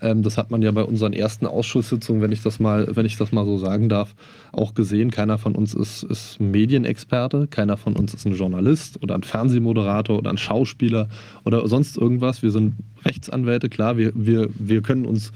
Ähm, 0.00 0.22
das 0.22 0.38
hat 0.38 0.50
man 0.50 0.62
ja 0.62 0.70
bei 0.70 0.84
unseren 0.84 1.12
ersten 1.12 1.46
Ausschusssitzungen, 1.46 2.22
wenn 2.22 2.32
ich 2.32 2.42
das 2.42 2.60
mal, 2.60 2.88
wenn 2.94 3.06
ich 3.06 3.16
das 3.16 3.32
mal 3.32 3.44
so 3.44 3.58
sagen 3.58 3.88
darf, 3.88 4.14
auch 4.52 4.74
gesehen. 4.74 5.10
Keiner 5.10 5.38
von 5.38 5.54
uns 5.54 5.74
ist, 5.74 6.04
ist 6.04 6.40
Medienexperte, 6.40 7.48
keiner 7.48 7.76
von 7.76 7.96
uns 7.96 8.14
ist 8.14 8.26
ein 8.26 8.34
Journalist 8.34 9.02
oder 9.02 9.14
ein 9.14 9.22
Fernsehmoderator 9.22 10.18
oder 10.18 10.30
ein 10.30 10.38
Schauspieler 10.38 11.08
oder 11.44 11.66
sonst 11.68 11.96
irgendwas. 11.96 12.42
Wir 12.42 12.50
sind 12.50 12.74
Rechtsanwälte, 13.04 13.68
klar, 13.68 13.96
wir, 13.96 14.12
wir, 14.14 14.48
wir 14.54 14.82
können 14.82 15.04
uns 15.04 15.32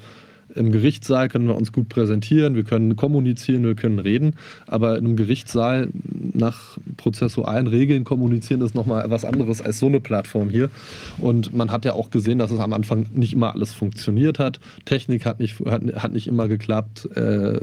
im 0.55 0.73
Gerichtssaal 0.73 1.29
können 1.29 1.49
wir 1.49 1.57
uns 1.57 1.73
gut 1.73 1.89
präsentieren, 1.89 2.55
wir 2.55 2.65
können 2.65 2.97
kommunizieren, 2.97 3.65
wir 3.65 3.75
können 3.75 3.99
reden, 3.99 4.35
aber 4.67 4.99
in 4.99 5.07
einem 5.07 5.17
Gerichtssaal 5.17 5.89
nach 6.35 6.79
prozessualen 6.97 7.67
Regeln 7.67 8.05
kommunizieren 8.05 8.61
ist 8.63 8.75
nochmal 8.75 9.11
was 9.11 9.25
anderes 9.25 9.61
als 9.61 9.79
so 9.79 9.87
eine 9.87 10.01
Plattform 10.01 10.51
hier. 10.51 10.71
Und 11.19 11.55
man 11.55 11.71
hat 11.71 11.85
ja 11.85 11.93
auch 11.95 12.11
gesehen, 12.11 12.39
dass 12.39 12.51
es 12.51 12.61
am 12.61 12.73
Anfang 12.73 13.07
nicht 13.13 13.33
immer 13.33 13.53
alles 13.55 13.73
funktioniert 13.73 14.39
hat. 14.39 14.61
Technik 14.85 15.27
hat 15.27 15.41
nicht, 15.41 15.61
hat, 15.61 15.83
hat 15.95 16.13
nicht 16.13 16.27
immer 16.27 16.49
geklappt, 16.49 17.09
äh, 17.17 17.59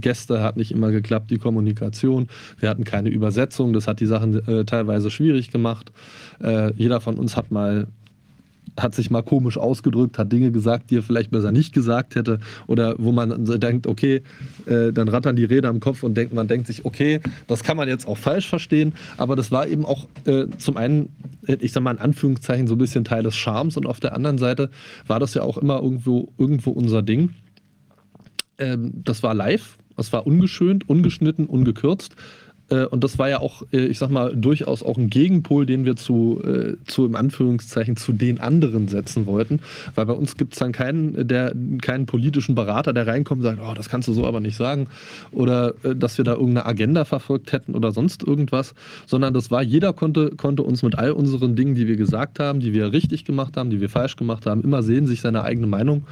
Gäste 0.00 0.42
hat 0.42 0.56
nicht 0.56 0.72
immer 0.72 0.90
geklappt, 0.90 1.30
die 1.30 1.38
Kommunikation. 1.38 2.28
Wir 2.58 2.68
hatten 2.68 2.84
keine 2.84 3.08
Übersetzung, 3.08 3.72
das 3.72 3.86
hat 3.86 4.00
die 4.00 4.06
Sachen 4.06 4.46
äh, 4.46 4.64
teilweise 4.64 5.10
schwierig 5.10 5.50
gemacht. 5.50 5.92
Äh, 6.42 6.72
jeder 6.74 7.00
von 7.00 7.16
uns 7.16 7.36
hat 7.36 7.50
mal 7.50 7.86
hat 8.78 8.94
sich 8.94 9.10
mal 9.10 9.22
komisch 9.22 9.56
ausgedrückt, 9.56 10.18
hat 10.18 10.32
Dinge 10.32 10.50
gesagt, 10.50 10.90
die 10.90 10.98
er 10.98 11.02
vielleicht 11.02 11.30
besser 11.30 11.52
nicht 11.52 11.72
gesagt 11.72 12.14
hätte. 12.14 12.40
Oder 12.66 12.94
wo 12.98 13.12
man 13.12 13.44
denkt, 13.60 13.86
okay, 13.86 14.22
äh, 14.66 14.92
dann 14.92 15.08
rattern 15.08 15.36
die 15.36 15.44
Räder 15.44 15.70
im 15.70 15.80
Kopf 15.80 16.02
und 16.02 16.14
denkt, 16.14 16.34
man 16.34 16.48
denkt 16.48 16.66
sich, 16.66 16.84
okay, 16.84 17.20
das 17.46 17.62
kann 17.62 17.76
man 17.76 17.88
jetzt 17.88 18.06
auch 18.06 18.18
falsch 18.18 18.48
verstehen. 18.48 18.94
Aber 19.16 19.36
das 19.36 19.50
war 19.50 19.66
eben 19.66 19.84
auch 19.84 20.06
äh, 20.24 20.46
zum 20.58 20.76
einen, 20.76 21.08
ich 21.46 21.72
sag 21.72 21.82
mal 21.82 21.92
in 21.92 22.00
Anführungszeichen, 22.00 22.66
so 22.66 22.74
ein 22.74 22.78
bisschen 22.78 23.04
Teil 23.04 23.22
des 23.22 23.36
Charmes. 23.36 23.76
Und 23.76 23.86
auf 23.86 24.00
der 24.00 24.14
anderen 24.14 24.38
Seite 24.38 24.70
war 25.06 25.20
das 25.20 25.34
ja 25.34 25.42
auch 25.42 25.58
immer 25.58 25.82
irgendwo, 25.82 26.28
irgendwo 26.38 26.70
unser 26.70 27.02
Ding. 27.02 27.30
Ähm, 28.58 28.92
das 29.04 29.22
war 29.22 29.34
live, 29.34 29.78
das 29.96 30.12
war 30.12 30.26
ungeschönt, 30.26 30.88
ungeschnitten, 30.88 31.46
ungekürzt. 31.46 32.16
Äh, 32.70 32.84
und 32.86 33.04
das 33.04 33.18
war 33.18 33.28
ja 33.28 33.40
auch, 33.40 33.62
äh, 33.72 33.86
ich 33.86 33.98
sag 33.98 34.10
mal, 34.10 34.34
durchaus 34.34 34.82
auch 34.82 34.96
ein 34.98 35.10
Gegenpol, 35.10 35.66
den 35.66 35.84
wir 35.84 35.96
zu, 35.96 36.40
äh, 36.44 36.76
zu 36.86 37.06
im 37.06 37.16
Anführungszeichen, 37.16 37.96
zu 37.96 38.12
den 38.12 38.40
anderen 38.40 38.88
setzen 38.88 39.26
wollten. 39.26 39.60
Weil 39.94 40.06
bei 40.06 40.12
uns 40.12 40.36
gibt 40.36 40.54
es 40.54 40.58
dann 40.58 40.72
keinen, 40.72 41.28
der, 41.28 41.54
keinen 41.80 42.06
politischen 42.06 42.54
Berater, 42.54 42.92
der 42.92 43.06
reinkommt 43.06 43.40
und 43.40 43.44
sagt, 43.44 43.60
oh, 43.62 43.74
das 43.74 43.88
kannst 43.88 44.08
du 44.08 44.12
so 44.12 44.26
aber 44.26 44.40
nicht 44.40 44.56
sagen. 44.56 44.88
Oder 45.30 45.74
dass 45.82 46.18
wir 46.18 46.24
da 46.24 46.32
irgendeine 46.32 46.66
Agenda 46.66 47.04
verfolgt 47.04 47.52
hätten 47.52 47.74
oder 47.74 47.92
sonst 47.92 48.22
irgendwas. 48.22 48.74
Sondern 49.06 49.34
das 49.34 49.50
war, 49.50 49.62
jeder 49.62 49.92
konnte, 49.92 50.30
konnte 50.30 50.62
uns 50.62 50.82
mit 50.82 50.98
all 50.98 51.12
unseren 51.12 51.56
Dingen, 51.56 51.74
die 51.74 51.86
wir 51.86 51.96
gesagt 51.96 52.40
haben, 52.40 52.60
die 52.60 52.72
wir 52.72 52.92
richtig 52.92 53.24
gemacht 53.24 53.56
haben, 53.56 53.70
die 53.70 53.80
wir 53.80 53.88
falsch 53.88 54.16
gemacht 54.16 54.46
haben, 54.46 54.62
immer 54.62 54.82
sehen, 54.82 55.06
sich 55.06 55.20
seine 55.20 55.44
eigene 55.44 55.66
Meinung 55.66 56.06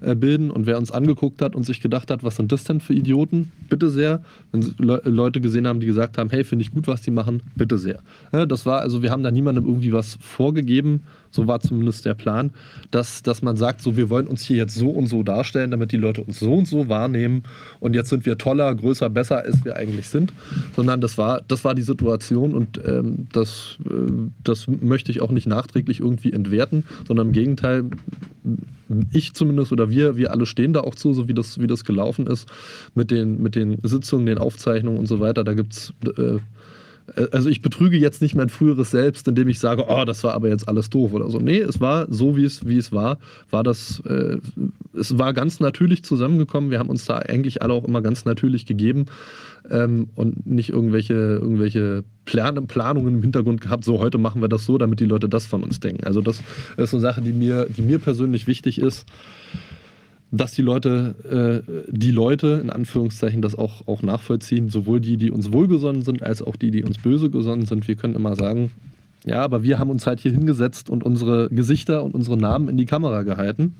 bilden. 0.00 0.50
Und 0.50 0.66
wer 0.66 0.76
uns 0.78 0.90
angeguckt 0.90 1.40
hat 1.42 1.54
und 1.54 1.64
sich 1.64 1.80
gedacht 1.80 2.10
hat, 2.10 2.24
was 2.24 2.36
sind 2.36 2.52
das 2.52 2.64
denn 2.64 2.80
für 2.80 2.94
Idioten? 2.94 3.52
Bitte 3.68 3.90
sehr. 3.90 4.22
Wenn 4.52 4.74
Leute 4.78 5.40
gesehen 5.40 5.66
haben, 5.66 5.80
die 5.80 5.86
gesagt 5.86 6.00
gesagt 6.00 6.18
haben, 6.18 6.30
hey, 6.30 6.44
finde 6.44 6.62
ich 6.62 6.72
gut, 6.72 6.86
was 6.86 7.02
die 7.02 7.10
machen, 7.10 7.42
bitte 7.54 7.78
sehr. 7.78 8.00
das 8.32 8.66
war, 8.66 8.80
also 8.80 9.02
wir 9.02 9.10
haben 9.10 9.22
da 9.22 9.30
niemandem 9.30 9.66
irgendwie 9.66 9.92
was 9.92 10.16
vorgegeben, 10.20 11.02
so 11.30 11.46
war 11.46 11.60
zumindest 11.60 12.04
der 12.06 12.14
Plan, 12.14 12.50
dass, 12.90 13.22
dass 13.22 13.42
man 13.42 13.56
sagt, 13.56 13.82
so 13.82 13.96
wir 13.96 14.10
wollen 14.10 14.26
uns 14.26 14.44
hier 14.44 14.56
jetzt 14.56 14.74
so 14.74 14.90
und 14.90 15.06
so 15.06 15.22
darstellen, 15.22 15.70
damit 15.70 15.92
die 15.92 15.96
Leute 15.96 16.22
uns 16.22 16.40
so 16.40 16.54
und 16.54 16.66
so 16.66 16.88
wahrnehmen 16.88 17.44
und 17.78 17.94
jetzt 17.94 18.10
sind 18.10 18.26
wir 18.26 18.38
toller, 18.38 18.74
größer, 18.74 19.10
besser, 19.10 19.38
als 19.38 19.64
wir 19.64 19.76
eigentlich 19.76 20.08
sind, 20.08 20.32
sondern 20.74 21.00
das 21.00 21.18
war, 21.18 21.42
das 21.46 21.64
war 21.64 21.74
die 21.74 21.82
Situation 21.82 22.54
und 22.54 22.80
ähm, 22.84 23.28
das, 23.32 23.78
äh, 23.84 24.10
das 24.42 24.66
möchte 24.68 25.12
ich 25.12 25.20
auch 25.20 25.30
nicht 25.30 25.46
nachträglich 25.46 26.00
irgendwie 26.00 26.32
entwerten, 26.32 26.84
sondern 27.06 27.28
im 27.28 27.32
Gegenteil, 27.32 27.84
ich 29.12 29.34
zumindest 29.34 29.72
oder 29.72 29.90
wir, 29.90 30.16
wir 30.16 30.32
alle 30.32 30.46
stehen 30.46 30.72
da 30.72 30.80
auch 30.80 30.94
zu, 30.94 31.14
so 31.14 31.28
wie 31.28 31.34
das, 31.34 31.60
wie 31.60 31.66
das 31.66 31.84
gelaufen 31.84 32.26
ist 32.26 32.50
mit 32.94 33.10
den, 33.10 33.40
mit 33.42 33.54
den 33.54 33.78
Sitzungen, 33.82 34.26
den 34.26 34.38
Aufzeichnungen 34.38 34.98
und 34.98 35.06
so 35.06 35.20
weiter. 35.20 35.44
Da 35.44 35.54
gibt 35.54 35.74
es, 35.74 35.94
äh, 36.16 36.38
also 37.32 37.48
ich 37.48 37.62
betrüge 37.62 37.96
jetzt 37.96 38.22
nicht 38.22 38.34
mein 38.34 38.48
früheres 38.48 38.90
Selbst, 38.90 39.26
indem 39.26 39.48
ich 39.48 39.58
sage, 39.58 39.86
oh, 39.88 40.04
das 40.04 40.22
war 40.24 40.34
aber 40.34 40.48
jetzt 40.48 40.68
alles 40.68 40.90
doof 40.90 41.12
oder 41.12 41.30
so. 41.30 41.38
Nee, 41.38 41.58
es 41.58 41.80
war 41.80 42.06
so, 42.10 42.36
wie 42.36 42.44
es, 42.44 42.66
wie 42.66 42.78
es 42.78 42.92
war, 42.92 43.18
war 43.50 43.62
das, 43.62 44.00
äh, 44.06 44.38
es 44.94 45.18
war 45.18 45.32
ganz 45.32 45.60
natürlich 45.60 46.04
zusammengekommen. 46.04 46.70
Wir 46.70 46.78
haben 46.78 46.90
uns 46.90 47.04
da 47.04 47.18
eigentlich 47.18 47.62
alle 47.62 47.74
auch 47.74 47.84
immer 47.84 48.02
ganz 48.02 48.24
natürlich 48.24 48.66
gegeben 48.66 49.06
ähm, 49.70 50.08
und 50.14 50.46
nicht 50.46 50.70
irgendwelche, 50.70 51.14
irgendwelche 51.14 52.04
Plan 52.24 52.66
Planungen 52.66 53.16
im 53.16 53.22
Hintergrund 53.22 53.60
gehabt, 53.60 53.84
so 53.84 53.98
heute 53.98 54.18
machen 54.18 54.40
wir 54.40 54.48
das 54.48 54.64
so, 54.64 54.78
damit 54.78 55.00
die 55.00 55.06
Leute 55.06 55.28
das 55.28 55.46
von 55.46 55.64
uns 55.64 55.80
denken. 55.80 56.04
Also 56.04 56.20
das 56.20 56.42
ist 56.76 56.94
eine 56.94 57.00
Sache, 57.00 57.22
die 57.22 57.32
mir, 57.32 57.66
die 57.66 57.82
mir 57.82 57.98
persönlich 57.98 58.46
wichtig 58.46 58.80
ist, 58.80 59.06
dass 60.32 60.52
die 60.52 60.62
Leute, 60.62 61.64
äh, 61.66 61.90
die 61.90 62.12
Leute 62.12 62.60
in 62.62 62.70
Anführungszeichen 62.70 63.42
das 63.42 63.56
auch, 63.56 63.86
auch 63.86 64.02
nachvollziehen, 64.02 64.68
sowohl 64.68 65.00
die, 65.00 65.16
die 65.16 65.30
uns 65.30 65.52
wohlgesonnen 65.52 66.02
sind, 66.02 66.22
als 66.22 66.42
auch 66.42 66.56
die, 66.56 66.70
die 66.70 66.84
uns 66.84 66.98
böse 66.98 67.30
gesonnen 67.30 67.66
sind. 67.66 67.88
Wir 67.88 67.96
können 67.96 68.14
immer 68.14 68.36
sagen, 68.36 68.70
ja, 69.24 69.42
aber 69.42 69.62
wir 69.62 69.78
haben 69.78 69.90
uns 69.90 70.06
halt 70.06 70.20
hier 70.20 70.32
hingesetzt 70.32 70.88
und 70.88 71.04
unsere 71.04 71.48
Gesichter 71.50 72.04
und 72.04 72.14
unsere 72.14 72.36
Namen 72.36 72.68
in 72.68 72.76
die 72.76 72.86
Kamera 72.86 73.22
gehalten 73.22 73.74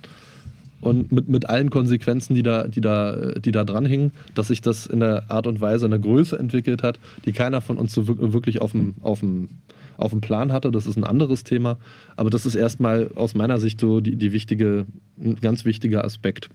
und 0.81 1.13
mit, 1.13 1.29
mit 1.29 1.49
allen 1.49 1.71
Konsequenzen, 1.71 2.35
die 2.35 2.43
da, 2.43 2.67
die, 2.67 2.81
da, 2.81 3.33
die 3.39 3.53
da 3.53 3.65
dranhingen, 3.65 4.13
dass 4.35 4.49
sich 4.49 4.61
das 4.61 4.87
in 4.87 5.01
der 5.01 5.31
Art 5.31 5.47
und 5.47 5.61
Weise, 5.61 5.85
in 5.85 5.91
der 5.91 6.01
Größe 6.01 6.39
entwickelt 6.39 6.83
hat, 6.83 6.99
die 7.25 7.33
keiner 7.33 7.61
von 7.61 7.77
uns 7.77 7.95
so 7.95 8.09
wirklich 8.09 8.61
auf 8.61 8.73
dem, 8.73 8.95
auf 9.03 9.21
dem, 9.21 9.49
auf 10.01 10.11
dem 10.11 10.21
Plan 10.21 10.53
hatte. 10.53 10.71
Das 10.71 10.87
ist 10.87 10.97
ein 10.97 11.05
anderes 11.05 11.45
Thema. 11.45 11.79
Aber 12.17 12.31
das 12.31 12.47
ist 12.47 12.55
erstmal 12.55 13.11
aus 13.15 13.35
meiner 13.35 13.59
Sicht 13.59 13.81
so 13.81 14.01
die, 14.01 14.17
die 14.17 14.33
wichtige, 14.33 14.87
ein 15.19 15.37
ganz 15.41 15.65
wichtiger 15.65 16.05
Aspekt. 16.05 16.49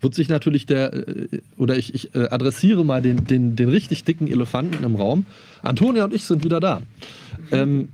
Wird 0.00 0.14
sich 0.14 0.28
natürlich 0.28 0.66
der, 0.66 0.92
äh, 0.92 1.28
oder 1.56 1.76
ich, 1.76 1.94
ich 1.94 2.14
äh, 2.14 2.28
adressiere 2.28 2.84
mal 2.84 3.02
den, 3.02 3.24
den, 3.24 3.56
den 3.56 3.68
richtig 3.68 4.04
dicken 4.04 4.26
Elefanten 4.26 4.84
im 4.84 4.96
Raum. 4.96 5.26
Antonia 5.62 6.04
und 6.04 6.14
ich 6.14 6.24
sind 6.24 6.44
wieder 6.44 6.60
da. 6.60 6.82
Ähm, 7.50 7.88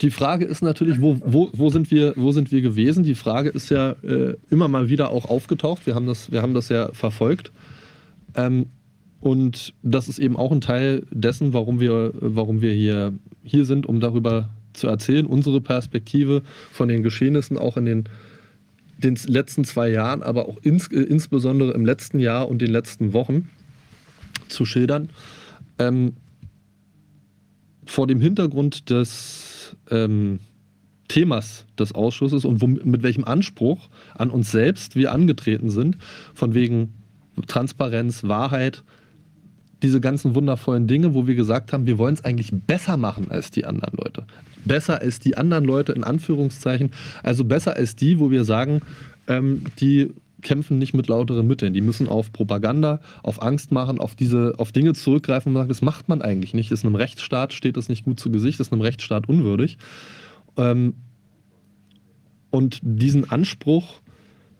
die 0.00 0.10
Frage 0.10 0.44
ist 0.44 0.62
natürlich, 0.62 1.00
wo, 1.00 1.18
wo, 1.24 1.50
wo, 1.52 1.70
sind 1.70 1.90
wir, 1.90 2.14
wo 2.16 2.32
sind 2.32 2.50
wir 2.50 2.62
gewesen? 2.62 3.04
Die 3.04 3.14
Frage 3.14 3.50
ist 3.50 3.70
ja 3.70 3.90
äh, 4.02 4.36
immer 4.50 4.66
mal 4.66 4.88
wieder 4.88 5.10
auch 5.10 5.26
aufgetaucht. 5.26 5.86
Wir 5.86 5.94
haben 5.94 6.06
das, 6.06 6.32
wir 6.32 6.42
haben 6.42 6.54
das 6.54 6.68
ja 6.70 6.92
verfolgt. 6.92 7.52
Ähm, 8.34 8.66
Und 9.22 9.72
das 9.84 10.08
ist 10.08 10.18
eben 10.18 10.36
auch 10.36 10.50
ein 10.50 10.60
Teil 10.60 11.06
dessen, 11.12 11.52
warum 11.52 11.78
wir, 11.78 12.12
warum 12.14 12.60
wir 12.60 12.72
hier, 12.72 13.12
hier 13.44 13.64
sind, 13.64 13.86
um 13.86 14.00
darüber 14.00 14.50
zu 14.72 14.88
erzählen, 14.88 15.26
unsere 15.26 15.60
Perspektive 15.60 16.42
von 16.72 16.88
den 16.88 17.04
Geschehnissen 17.04 17.56
auch 17.56 17.76
in 17.76 17.84
den, 17.84 18.04
den 18.98 19.16
letzten 19.28 19.64
zwei 19.64 19.90
Jahren, 19.90 20.24
aber 20.24 20.48
auch 20.48 20.56
ins, 20.62 20.88
äh, 20.88 21.02
insbesondere 21.02 21.70
im 21.70 21.86
letzten 21.86 22.18
Jahr 22.18 22.48
und 22.48 22.60
den 22.60 22.72
letzten 22.72 23.12
Wochen 23.12 23.48
zu 24.48 24.64
schildern. 24.64 25.10
Ähm, 25.78 26.14
vor 27.86 28.08
dem 28.08 28.20
Hintergrund 28.20 28.90
des 28.90 29.76
ähm, 29.92 30.40
Themas 31.06 31.64
des 31.78 31.94
Ausschusses 31.94 32.44
und 32.44 32.60
wo, 32.60 32.66
mit 32.66 33.04
welchem 33.04 33.22
Anspruch 33.22 33.88
an 34.16 34.30
uns 34.30 34.50
selbst 34.50 34.96
wir 34.96 35.12
angetreten 35.12 35.70
sind, 35.70 35.96
von 36.34 36.54
wegen 36.54 36.94
Transparenz, 37.46 38.24
Wahrheit, 38.24 38.82
diese 39.82 40.00
ganzen 40.00 40.34
wundervollen 40.34 40.86
Dinge, 40.86 41.14
wo 41.14 41.26
wir 41.26 41.34
gesagt 41.34 41.72
haben, 41.72 41.86
wir 41.86 41.98
wollen 41.98 42.14
es 42.14 42.24
eigentlich 42.24 42.50
besser 42.52 42.96
machen 42.96 43.30
als 43.30 43.50
die 43.50 43.64
anderen 43.64 43.96
Leute. 43.96 44.24
Besser 44.64 45.00
als 45.00 45.18
die 45.18 45.36
anderen 45.36 45.64
Leute 45.64 45.92
in 45.92 46.04
Anführungszeichen. 46.04 46.92
Also 47.22 47.44
besser 47.44 47.76
als 47.76 47.96
die, 47.96 48.20
wo 48.20 48.30
wir 48.30 48.44
sagen, 48.44 48.80
ähm, 49.26 49.64
die 49.80 50.12
kämpfen 50.42 50.78
nicht 50.78 50.92
mit 50.92 51.08
lauteren 51.08 51.46
Mitteln. 51.46 51.72
Die 51.72 51.80
müssen 51.80 52.08
auf 52.08 52.32
Propaganda, 52.32 53.00
auf 53.22 53.40
Angst 53.40 53.72
machen, 53.72 53.98
auf 53.98 54.14
diese, 54.14 54.54
auf 54.58 54.72
Dinge 54.72 54.92
zurückgreifen 54.92 55.50
und 55.50 55.56
sagen, 55.56 55.68
das 55.68 55.82
macht 55.82 56.08
man 56.08 56.20
eigentlich 56.20 56.52
nicht. 56.52 56.70
Das 56.70 56.80
ist 56.80 56.84
einem 56.84 56.96
Rechtsstaat, 56.96 57.52
steht 57.52 57.76
das 57.76 57.88
nicht 57.88 58.04
gut 58.04 58.20
zu 58.20 58.30
Gesicht, 58.30 58.60
das 58.60 58.68
ist 58.68 58.72
einem 58.72 58.82
Rechtsstaat 58.82 59.28
unwürdig. 59.28 59.78
Ähm, 60.56 60.94
und 62.50 62.80
diesen 62.82 63.30
Anspruch, 63.30 64.00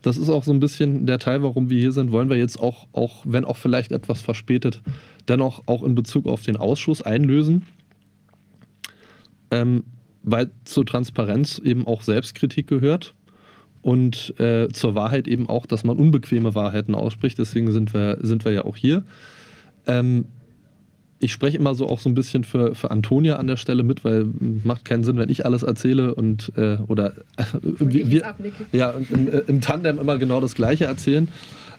das 0.00 0.16
ist 0.16 0.30
auch 0.30 0.44
so 0.44 0.52
ein 0.52 0.60
bisschen 0.60 1.04
der 1.06 1.18
Teil, 1.18 1.42
warum 1.42 1.68
wir 1.68 1.78
hier 1.78 1.92
sind, 1.92 2.10
wollen 2.10 2.30
wir 2.30 2.38
jetzt 2.38 2.58
auch, 2.58 2.86
auch 2.92 3.22
wenn 3.24 3.44
auch 3.44 3.56
vielleicht 3.56 3.92
etwas 3.92 4.22
verspätet, 4.22 4.80
dennoch 5.28 5.62
auch 5.66 5.82
in 5.82 5.94
Bezug 5.94 6.26
auf 6.26 6.42
den 6.42 6.56
Ausschuss 6.56 7.02
einlösen, 7.02 7.66
ähm, 9.50 9.84
weil 10.22 10.50
zur 10.64 10.86
Transparenz 10.86 11.58
eben 11.58 11.86
auch 11.86 12.02
Selbstkritik 12.02 12.66
gehört 12.66 13.14
und 13.82 14.38
äh, 14.38 14.68
zur 14.68 14.94
Wahrheit 14.94 15.26
eben 15.26 15.48
auch, 15.48 15.66
dass 15.66 15.84
man 15.84 15.96
unbequeme 15.96 16.54
Wahrheiten 16.54 16.94
ausspricht. 16.94 17.38
Deswegen 17.38 17.72
sind 17.72 17.92
wir, 17.92 18.18
sind 18.22 18.44
wir 18.44 18.52
ja 18.52 18.64
auch 18.64 18.76
hier. 18.76 19.04
Ähm, 19.86 20.26
ich 21.18 21.32
spreche 21.32 21.56
immer 21.56 21.74
so 21.74 21.88
auch 21.88 22.00
so 22.00 22.10
ein 22.10 22.14
bisschen 22.14 22.42
für, 22.42 22.74
für 22.74 22.90
Antonia 22.90 23.36
an 23.36 23.46
der 23.46 23.56
Stelle 23.56 23.84
mit, 23.84 24.04
weil 24.04 24.26
macht 24.64 24.84
keinen 24.84 25.04
Sinn, 25.04 25.18
wenn 25.18 25.28
ich 25.28 25.46
alles 25.46 25.62
erzähle 25.62 26.14
und 26.14 26.52
äh, 26.56 26.78
oder 26.88 27.12
äh, 27.36 27.44
wir, 27.78 28.34
ja, 28.72 28.90
im, 28.90 29.28
im 29.46 29.60
Tandem 29.60 29.98
immer 29.98 30.18
genau 30.18 30.40
das 30.40 30.54
Gleiche 30.54 30.86
erzählen. 30.86 31.28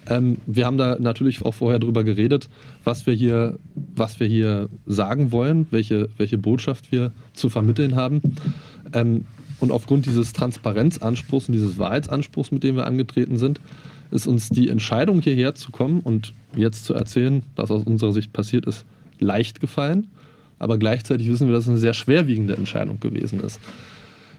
Ähm, 0.09 0.37
wir 0.45 0.65
haben 0.65 0.77
da 0.77 0.97
natürlich 0.99 1.45
auch 1.45 1.53
vorher 1.53 1.79
drüber 1.79 2.03
geredet, 2.03 2.49
was 2.83 3.05
wir 3.05 3.13
hier, 3.13 3.57
was 3.73 4.19
wir 4.19 4.27
hier 4.27 4.69
sagen 4.85 5.31
wollen, 5.31 5.67
welche, 5.71 6.09
welche 6.17 6.37
Botschaft 6.37 6.91
wir 6.91 7.11
zu 7.33 7.49
vermitteln 7.49 7.95
haben. 7.95 8.21
Ähm, 8.93 9.25
und 9.59 9.71
aufgrund 9.71 10.05
dieses 10.05 10.33
Transparenzanspruchs 10.33 11.47
und 11.47 11.53
dieses 11.53 11.77
Wahrheitsanspruchs, 11.77 12.51
mit 12.51 12.63
dem 12.63 12.75
wir 12.75 12.85
angetreten 12.85 13.37
sind, 13.37 13.61
ist 14.11 14.27
uns 14.27 14.49
die 14.49 14.69
Entscheidung, 14.69 15.21
hierher 15.21 15.55
zu 15.55 15.71
kommen 15.71 16.01
und 16.01 16.33
jetzt 16.55 16.85
zu 16.85 16.93
erzählen, 16.93 17.43
was 17.55 17.71
aus 17.71 17.83
unserer 17.83 18.13
Sicht 18.13 18.33
passiert 18.33 18.65
ist, 18.65 18.85
leicht 19.19 19.59
gefallen. 19.59 20.07
Aber 20.59 20.77
gleichzeitig 20.77 21.29
wissen 21.29 21.47
wir, 21.47 21.53
dass 21.53 21.63
es 21.63 21.69
eine 21.69 21.79
sehr 21.79 21.93
schwerwiegende 21.93 22.55
Entscheidung 22.55 22.99
gewesen 22.99 23.39
ist. 23.39 23.59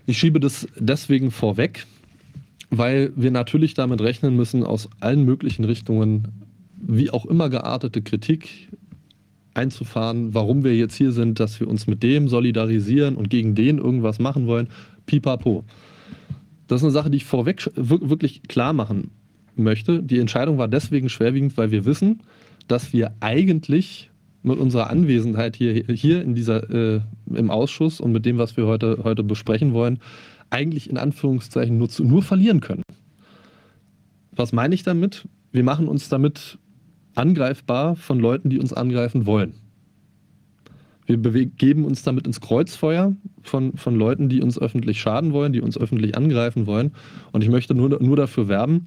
Ich 0.07 0.19
schiebe 0.19 0.41
das 0.41 0.69
deswegen 0.79 1.31
vorweg, 1.31 1.87
weil 2.71 3.13
wir 3.17 3.31
natürlich 3.31 3.75
damit 3.75 4.01
rechnen 4.01 4.37
müssen, 4.37 4.65
aus 4.65 4.89
allen 5.01 5.25
möglichen 5.25 5.65
Richtungen, 5.65 6.29
wie 6.77 7.11
auch 7.11 7.27
immer 7.27 7.49
geartete 7.49 8.03
Kritik 8.03 8.69
einzufahren, 9.55 10.35
warum 10.35 10.65
wir 10.65 10.75
jetzt 10.77 10.97
hier 10.97 11.13
sind, 11.13 11.41
dass 11.41 11.61
wir 11.61 11.69
uns 11.69 11.87
mit 11.87 12.03
dem 12.03 12.29
solidarisieren 12.29 13.17
und 13.17 13.31
gegen 13.31 13.55
den 13.55 13.79
irgendwas 13.79 14.19
machen 14.19 14.47
wollen. 14.47 14.69
Pipapo. 15.07 15.65
Das 16.67 16.81
ist 16.81 16.85
eine 16.85 16.93
Sache, 16.93 17.11
die 17.11 17.19
ich 17.19 17.25
vorweg 17.25 17.71
wirklich 17.77 18.43
klar 18.43 18.73
machen 18.73 19.11
möchte. 19.55 20.03
Die 20.03 20.19
Entscheidung 20.19 20.59
war 20.59 20.69
deswegen 20.69 21.09
schwerwiegend, 21.09 21.57
weil 21.57 21.71
wir 21.71 21.85
wissen, 21.85 22.21
dass 22.67 22.93
wir 22.93 23.13
eigentlich 23.21 24.11
mit 24.43 24.59
unserer 24.59 24.91
Anwesenheit 24.91 25.57
hier, 25.57 25.73
hier 25.89 26.23
in 26.23 26.35
dieser, 26.35 26.69
äh, 26.71 27.01
im 27.35 27.51
Ausschuss 27.51 28.01
und 28.01 28.13
mit 28.13 28.27
dem, 28.27 28.39
was 28.39 28.57
wir 28.57 28.67
heute, 28.67 29.01
heute 29.03 29.23
besprechen 29.23 29.73
wollen, 29.73 30.01
eigentlich 30.51 30.89
in 30.89 30.99
Anführungszeichen 30.99 31.79
nur, 31.79 31.89
zu, 31.89 32.05
nur 32.05 32.23
verlieren 32.23 32.61
können. 32.61 32.83
Was 34.33 34.53
meine 34.53 34.75
ich 34.75 34.83
damit? 34.83 35.27
Wir 35.53 35.65
machen 35.65 35.89
uns 35.89 36.09
damit 36.09 36.59
angreifbar 37.15 37.97
von 37.97 38.19
Leuten, 38.19 38.51
die 38.51 38.59
uns 38.59 38.73
angreifen 38.73 39.27
wollen. 39.27 39.55
Wir 41.07 41.47
geben 41.47 41.85
uns 41.85 42.03
damit 42.03 42.27
ins 42.27 42.41
Kreuzfeuer 42.41 43.15
von, 43.43 43.77
von 43.77 43.95
Leuten, 43.95 44.31
die 44.31 44.41
uns 44.41 44.59
öffentlich 44.59 45.01
schaden 45.01 45.33
wollen, 45.33 45.53
die 45.53 45.61
uns 45.61 45.77
öffentlich 45.77 46.17
angreifen 46.17 46.67
wollen. 46.67 46.93
Und 47.33 47.45
ich 47.45 47.51
möchte 47.51 47.75
nur, 47.75 48.03
nur 48.03 48.17
dafür 48.17 48.49
werben, 48.49 48.87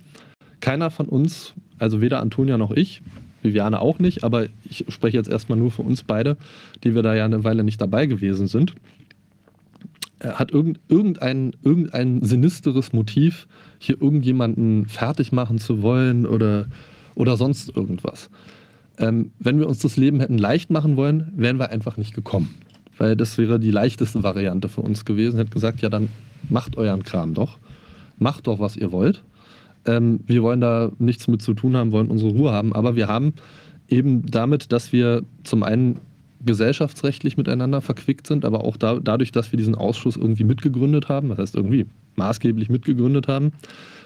keiner 0.60 0.89
von 0.89 1.08
uns, 1.08 1.54
also 1.78 2.02
weder 2.02 2.20
Antonia 2.20 2.58
noch 2.58 2.72
ich, 2.72 3.04
Viviane 3.43 3.80
auch 3.80 4.00
nicht, 4.00 4.24
aber 4.24 4.48
ich 4.67 4.86
spreche 4.89 5.17
jetzt 5.17 5.30
erstmal 5.30 5.60
nur 5.60 5.70
für 5.70 5.84
uns 5.84 6.04
beide, 6.04 6.38
die 6.84 6.96
wir 6.96 7.04
da 7.04 7.15
ja 7.15 7.26
eine 7.26 7.43
Weile 7.43 7.63
nicht 7.63 7.80
dabei 7.80 8.08
gewesen 8.08 8.48
sind, 8.48 8.74
hat 10.23 10.51
irgendein, 10.51 11.53
irgendein 11.63 12.23
sinisteres 12.23 12.93
Motiv, 12.93 13.47
hier 13.80 14.01
irgendjemanden 14.01 14.88
fertig 14.88 15.32
machen 15.32 15.60
zu 15.60 15.82
wollen 15.82 16.25
oder, 16.25 16.67
oder 17.15 17.38
sonst 17.38 17.75
irgendwas. 17.75 18.30
Ähm, 18.97 19.32
wenn 19.39 19.60
wir 19.60 19.67
uns 19.67 19.80
das 19.80 19.97
Leben 19.97 20.19
hätten 20.19 20.38
leicht 20.38 20.71
machen 20.71 20.97
wollen, 20.97 21.32
wären 21.36 21.60
wir 21.60 21.69
einfach 21.69 21.97
nicht 21.97 22.15
gekommen. 22.15 22.56
Weil 22.97 23.15
das 23.15 23.38
wäre 23.38 23.60
die 23.60 23.71
leichteste 23.71 24.23
Variante 24.23 24.69
für 24.69 24.82
uns 24.82 25.06
gewesen. 25.06 25.38
Hätte 25.38 25.51
gesagt, 25.51 25.82
ja, 25.82 25.89
dann 25.89 26.10
macht 26.49 26.77
euren 26.77 27.03
Kram 27.03 27.36
doch. 27.36 27.60
Macht 28.17 28.47
doch, 28.47 28.60
was 28.60 28.75
ihr 28.75 28.91
wollt. 28.91 29.23
Ähm, 29.86 30.21
wir 30.25 30.41
wollen 30.41 30.62
da 30.62 30.91
nichts 30.97 31.27
mit 31.27 31.43
zu 31.43 31.53
tun 31.53 31.77
haben, 31.77 31.91
wollen 31.91 32.10
unsere 32.10 32.32
Ruhe 32.32 32.51
haben. 32.51 32.73
Aber 32.73 32.95
wir 32.95 33.08
haben 33.08 33.34
eben 33.88 34.25
damit, 34.25 34.71
dass 34.71 34.91
wir 34.91 35.23
zum 35.43 35.62
einen 35.62 35.99
gesellschaftsrechtlich 36.45 37.38
miteinander 37.38 37.82
verquickt 37.82 38.28
sind, 38.28 38.45
aber 38.45 38.63
auch 38.63 38.78
da, 38.78 39.00
dadurch, 39.00 39.32
dass 39.32 39.52
wir 39.52 39.58
diesen 39.58 39.76
Ausschuss 39.76 40.15
irgendwie 40.17 40.43
mitgegründet 40.43 41.10
haben, 41.10 41.30
das 41.30 41.39
heißt 41.39 41.56
irgendwie 41.56 41.86
maßgeblich 42.15 42.69
mitgegründet 42.69 43.28
haben 43.28 43.54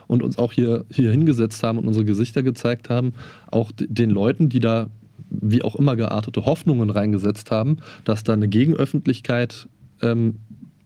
und 0.08 0.24
uns 0.24 0.38
auch 0.38 0.52
hier, 0.52 0.86
hier 0.92 1.12
hingesetzt 1.12 1.64
haben 1.64 1.78
und 1.78 1.88
unsere 1.88 2.06
Gesichter 2.06 2.44
gezeigt 2.44 2.90
haben, 2.90 3.14
auch 3.50 3.72
den 3.78 4.10
Leuten, 4.10 4.50
die 4.50 4.60
da 4.60 4.88
wie 5.30 5.62
auch 5.62 5.76
immer 5.76 5.96
geartete 5.96 6.46
Hoffnungen 6.46 6.90
reingesetzt 6.90 7.52
haben, 7.52 7.78
dass 8.04 8.24
da 8.24 8.34
eine 8.34 8.48
Gegenöffentlichkeit 8.48 9.68
ähm, 10.02 10.36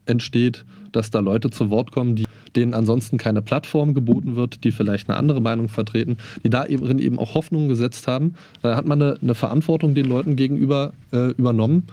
entsteht, 0.05 0.65
dass 0.91 1.09
da 1.09 1.19
Leute 1.19 1.49
zu 1.49 1.69
Wort 1.69 1.91
kommen, 1.91 2.15
die 2.15 2.25
denen 2.55 2.73
ansonsten 2.73 3.17
keine 3.17 3.41
Plattform 3.41 3.93
geboten 3.93 4.35
wird, 4.35 4.63
die 4.63 4.71
vielleicht 4.71 5.09
eine 5.09 5.17
andere 5.17 5.41
Meinung 5.41 5.69
vertreten, 5.69 6.17
die 6.43 6.49
da 6.49 6.65
eben, 6.65 6.99
eben 6.99 7.19
auch 7.19 7.35
Hoffnungen 7.35 7.69
gesetzt 7.69 8.07
haben. 8.07 8.35
Da 8.61 8.75
hat 8.75 8.85
man 8.85 9.01
eine, 9.01 9.17
eine 9.21 9.35
Verantwortung 9.35 9.95
den 9.95 10.05
Leuten 10.05 10.35
gegenüber 10.35 10.93
äh, 11.11 11.31
übernommen. 11.31 11.83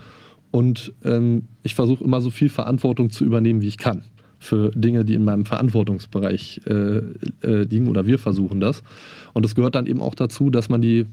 Und 0.51 0.93
ähm, 1.03 1.43
ich 1.63 1.75
versuche 1.75 2.03
immer 2.03 2.21
so 2.21 2.29
viel 2.29 2.49
Verantwortung 2.49 3.09
zu 3.09 3.25
übernehmen, 3.25 3.61
wie 3.61 3.67
ich 3.67 3.77
kann 3.77 4.03
für 4.43 4.71
Dinge, 4.71 5.05
die 5.05 5.13
in 5.13 5.23
meinem 5.23 5.45
Verantwortungsbereich 5.45 6.61
äh, 6.67 6.97
äh, 7.41 7.63
liegen 7.63 7.87
oder 7.87 8.05
wir 8.05 8.19
versuchen 8.19 8.59
das. 8.59 8.83
Und 9.31 9.45
es 9.45 9.55
gehört 9.55 9.75
dann 9.75 9.87
eben 9.87 10.01
auch 10.01 10.15
dazu, 10.15 10.49
dass 10.49 10.69
man 10.69 10.81
die 10.81 11.05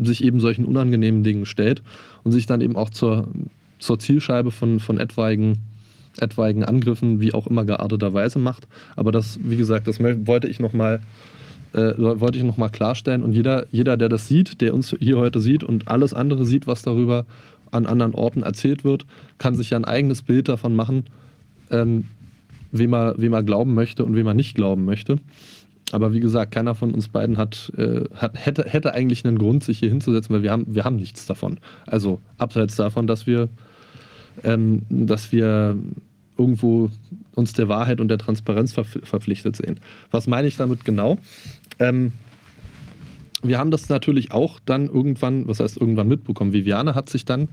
sich 0.00 0.22
eben 0.22 0.40
solchen 0.40 0.64
unangenehmen 0.64 1.24
Dingen 1.24 1.46
stellt 1.46 1.82
und 2.22 2.32
sich 2.32 2.46
dann 2.46 2.60
eben 2.60 2.76
auch 2.76 2.90
zur, 2.90 3.28
zur 3.78 3.98
Zielscheibe 3.98 4.50
von, 4.50 4.80
von 4.80 4.98
etwaigen 4.98 5.58
etwaigen 6.18 6.64
Angriffen, 6.64 7.20
wie 7.20 7.34
auch 7.34 7.46
immer 7.46 7.64
gearteterweise 7.64 8.38
macht. 8.38 8.66
Aber 8.96 9.12
das, 9.12 9.38
wie 9.42 9.56
gesagt, 9.56 9.88
das 9.88 9.98
wollte 10.00 10.48
ich 10.48 10.60
nochmal 10.60 11.00
äh, 11.74 11.94
wollte 11.98 12.38
ich 12.38 12.44
noch 12.44 12.56
mal 12.56 12.68
klarstellen. 12.68 13.22
Und 13.22 13.32
jeder, 13.32 13.66
jeder, 13.72 13.96
der 13.96 14.08
das 14.08 14.28
sieht, 14.28 14.60
der 14.60 14.74
uns 14.74 14.94
hier 15.00 15.18
heute 15.18 15.40
sieht 15.40 15.64
und 15.64 15.88
alles 15.88 16.14
andere 16.14 16.46
sieht, 16.46 16.66
was 16.66 16.82
darüber 16.82 17.26
an 17.72 17.86
anderen 17.86 18.14
Orten 18.14 18.42
erzählt 18.42 18.84
wird, 18.84 19.04
kann 19.38 19.56
sich 19.56 19.70
ja 19.70 19.78
ein 19.78 19.84
eigenes 19.84 20.22
Bild 20.22 20.48
davon 20.48 20.76
machen, 20.76 21.04
ähm, 21.70 22.04
wem, 22.70 22.94
er, 22.94 23.14
wem 23.18 23.32
er 23.32 23.42
glauben 23.42 23.74
möchte 23.74 24.04
und 24.04 24.14
wem 24.14 24.26
er 24.26 24.34
nicht 24.34 24.54
glauben 24.54 24.84
möchte. 24.84 25.18
Aber 25.92 26.12
wie 26.12 26.20
gesagt, 26.20 26.52
keiner 26.52 26.74
von 26.74 26.94
uns 26.94 27.08
beiden 27.08 27.36
hat, 27.36 27.72
äh, 27.76 28.04
hat, 28.14 28.32
hätte, 28.34 28.64
hätte 28.64 28.94
eigentlich 28.94 29.24
einen 29.24 29.38
Grund, 29.38 29.64
sich 29.64 29.80
hier 29.80 29.90
hinzusetzen, 29.90 30.34
weil 30.34 30.42
wir 30.42 30.50
haben, 30.50 30.66
wir 30.68 30.84
haben 30.84 30.96
nichts 30.96 31.26
davon. 31.26 31.58
Also 31.86 32.20
abseits 32.38 32.76
davon, 32.76 33.06
dass 33.06 33.26
wir 33.26 33.48
ähm, 34.42 34.82
dass 34.88 35.32
wir 35.32 35.76
irgendwo 36.36 36.90
uns 37.34 37.52
der 37.52 37.68
Wahrheit 37.68 38.00
und 38.00 38.08
der 38.08 38.18
Transparenz 38.18 38.72
verpflichtet 38.72 39.56
sehen. 39.56 39.80
Was 40.10 40.26
meine 40.26 40.48
ich 40.48 40.56
damit 40.56 40.84
genau? 40.84 41.18
Ähm, 41.78 42.12
wir 43.42 43.58
haben 43.58 43.70
das 43.70 43.88
natürlich 43.88 44.32
auch 44.32 44.58
dann 44.64 44.86
irgendwann, 44.86 45.46
was 45.46 45.60
heißt 45.60 45.76
irgendwann 45.76 46.08
mitbekommen. 46.08 46.52
Viviane 46.52 46.94
hat 46.94 47.08
sich 47.08 47.24
dann, 47.24 47.48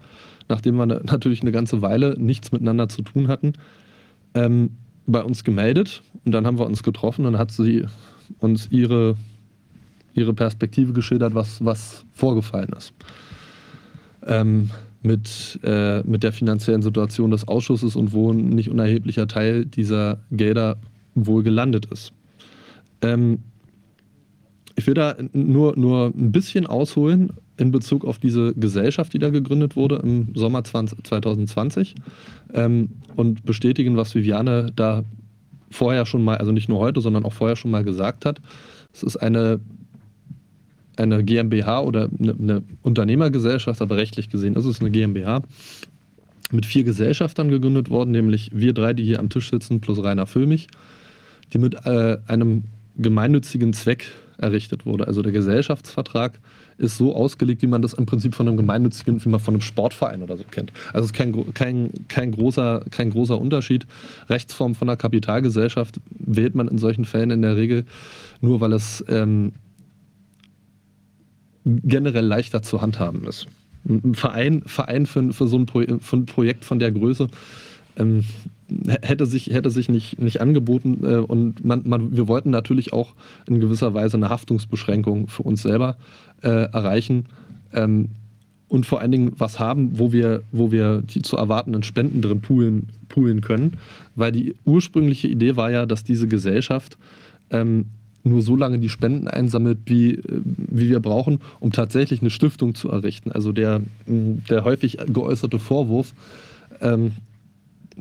nachdem 0.48 0.76
wir 0.76 0.86
natürlich 0.86 1.42
eine 1.42 1.52
ganze 1.52 1.82
Weile 1.82 2.16
nichts 2.18 2.52
miteinander 2.52 2.90
zu 2.90 3.02
tun 3.02 3.28
hatten, 3.28 3.54
ähm, 4.34 4.78
bei 5.06 5.24
uns 5.24 5.44
gemeldet 5.44 6.02
und 6.26 6.32
dann 6.32 6.46
haben 6.46 6.60
wir 6.60 6.66
uns 6.66 6.84
getroffen 6.84 7.26
und 7.26 7.38
hat 7.38 7.52
sie 7.52 7.86
uns 8.40 8.68
ihre 8.72 9.16
ihre 10.14 10.34
Perspektive 10.34 10.94
geschildert, 10.94 11.34
was, 11.34 11.64
was 11.64 12.06
vorgefallen 12.14 12.74
ist. 12.78 12.94
Ähm, 14.26 14.70
mit, 15.04 15.60
äh, 15.64 16.02
mit 16.04 16.24
der 16.24 16.32
finanziellen 16.32 16.82
Situation 16.82 17.32
des 17.32 17.48
Ausschusses 17.48 17.96
und 17.96 18.14
wo 18.14 18.32
ein 18.32 18.50
nicht 18.50 18.70
unerheblicher 18.70 19.28
Teil 19.28 19.66
dieser 19.66 20.20
Gelder 20.32 20.78
wohl 21.16 21.44
gelandet 21.44 21.88
ist. 21.88 22.14
Ähm, 23.02 23.40
ich 24.76 24.88
will 24.88 24.94
da 24.94 25.16
nur, 25.34 25.78
nur 25.78 26.08
ein 26.08 26.32
bisschen 26.32 26.66
ausholen 26.66 27.34
in 27.58 27.72
Bezug 27.72 28.06
auf 28.06 28.20
diese 28.20 28.54
Gesellschaft, 28.56 29.14
die 29.14 29.20
da 29.20 29.30
gegründet 29.30 29.76
wurde 29.76 29.98
im 29.98 30.34
Sommer 30.34 30.64
20, 30.64 31.06
2020 31.06 31.96
ähm, 32.54 32.90
und 33.16 33.46
bestätigen, 33.46 33.98
was 33.98 34.16
Viviane 34.16 34.72
da 34.76 35.04
vorher 35.70 36.06
schon 36.06 36.24
mal, 36.24 36.38
also 36.38 36.52
nicht 36.52 36.70
nur 36.70 36.80
heute, 36.80 37.02
sondern 37.02 37.26
auch 37.26 37.34
vorher 37.34 37.56
schon 37.56 37.72
mal 37.72 37.84
gesagt 37.84 38.26
hat. 38.26 38.42
Es 38.94 39.04
ist 39.04 39.18
eine, 39.18 39.60
eine 41.04 41.24
GmbH 41.24 41.82
oder 41.82 42.10
eine, 42.20 42.34
eine 42.34 42.64
Unternehmergesellschaft, 42.82 43.82
aber 43.82 43.98
rechtlich 43.98 44.30
gesehen 44.30 44.56
ist 44.56 44.66
es 44.66 44.80
eine 44.80 44.92
GmbH 44.92 45.42
mit 46.52 46.66
vier 46.66 46.84
Gesellschaftern 46.84 47.50
gegründet 47.50 47.90
worden, 47.90 48.12
nämlich 48.12 48.52
wir 48.54 48.74
drei, 48.74 48.94
die 48.94 49.04
hier 49.04 49.20
am 49.20 49.30
Tisch 49.30 49.50
sitzen, 49.50 49.82
plus 49.82 50.04
Rainer 50.04 50.28
Füllmich, 50.28 50.68
die 51.54 51.58
mit 51.58 51.86
äh, 51.86 52.18
einem 52.28 52.64
gemeinnützigen 52.98 53.74
Zweck 53.74 54.12
errichtet 54.38 54.86
wurde. 54.86 55.08
Also 55.08 55.22
der 55.22 55.32
Gesellschaftsvertrag 55.32 56.40
ist 56.78 56.98
so 56.98 57.16
ausgelegt, 57.16 57.62
wie 57.62 57.68
man 57.68 57.82
das 57.82 57.94
im 57.94 58.06
Prinzip 58.06 58.34
von 58.34 58.48
einem 58.48 58.58
gemeinnützigen, 58.58 59.24
wie 59.24 59.30
man 59.30 59.40
von 59.40 59.54
einem 59.54 59.62
Sportverein 59.62 60.24
oder 60.24 60.36
so 60.36 60.44
kennt. 60.50 60.74
Also 60.94 61.06
es 61.06 61.12
ist 61.12 61.14
kein, 61.14 61.54
kein, 61.54 61.92
kein, 62.08 62.32
großer, 62.32 62.84
kein 62.90 63.12
großer 63.12 63.40
Unterschied. 63.40 63.86
Rechtsform 64.30 64.74
von 64.74 64.90
einer 64.90 64.98
Kapitalgesellschaft 64.98 66.00
wählt 66.10 66.56
man 66.56 66.68
in 66.68 66.80
solchen 66.80 67.06
Fällen 67.06 67.32
in 67.32 67.44
der 67.44 67.56
Regel 67.56 67.86
nur, 68.42 68.62
weil 68.62 68.74
es 68.74 69.06
ähm, 69.08 69.54
generell 71.66 72.26
leichter 72.26 72.62
zu 72.62 72.82
handhaben 72.82 73.26
ist. 73.26 73.48
Ein 73.88 74.16
Verein, 74.16 74.64
Verein 74.66 75.06
für, 75.06 75.34
für 75.34 75.48
so 75.48 75.58
ein, 75.58 75.66
Pro, 75.66 75.82
für 76.00 76.18
ein 76.18 76.26
Projekt 76.26 76.66
von 76.66 76.80
der 76.80 76.92
Größe 76.92 77.30
ähm, 77.98 78.24
hätte 79.02 79.26
sich, 79.26 79.48
hätte 79.48 79.70
sich 79.70 79.90
nicht, 79.90 80.20
nicht 80.20 80.42
angeboten 80.42 81.00
äh, 81.04 81.16
und 81.18 81.66
man, 81.66 81.82
man, 81.86 82.16
wir 82.16 82.28
wollten 82.28 82.50
natürlich 82.50 82.94
auch 82.94 83.14
in 83.48 83.60
gewisser 83.60 83.94
Weise 83.94 84.18
eine 84.18 84.30
Haftungsbeschränkung 84.30 85.28
für 85.28 85.44
uns 85.44 85.62
selber 85.62 85.98
äh, 86.42 86.72
erreichen 86.72 87.26
ähm, 87.74 88.10
und 88.68 88.86
vor 88.86 89.02
allen 89.02 89.12
Dingen 89.12 89.34
was 89.38 89.60
haben, 89.60 90.00
wo 90.00 90.14
wir, 90.14 90.44
wo 90.52 90.72
wir 90.72 91.02
die 91.02 91.22
zu 91.22 91.36
erwartenden 91.36 91.84
Spenden 91.84 92.22
drin 92.22 92.40
poolen, 92.40 92.88
poolen 93.10 93.42
können, 93.42 93.78
weil 94.16 94.32
die 94.32 94.56
ursprüngliche 94.64 95.28
Idee 95.28 95.58
war 95.58 95.72
ja, 95.72 95.86
dass 95.86 96.04
diese 96.04 96.28
Gesellschaft 96.28 96.98
ähm, 97.50 97.88
nur 98.24 98.42
so 98.42 98.56
lange 98.56 98.80
die 98.80 98.90
Spenden 98.90 99.28
einsammelt, 99.28 99.80
wie, 99.86 100.16
äh, 100.16 100.22
wie 100.46 100.90
wir 100.90 101.00
brauchen, 101.00 101.40
um 101.60 101.72
tatsächlich 101.72 102.22
eine 102.22 102.30
Stiftung 102.30 102.76
zu 102.76 102.90
errichten. 102.90 103.32
Also 103.32 103.52
der, 103.52 103.82
der 104.06 104.64
häufig 104.64 104.98
geäußerte 105.08 105.60
Vorwurf, 105.60 106.14
ähm, 106.82 107.14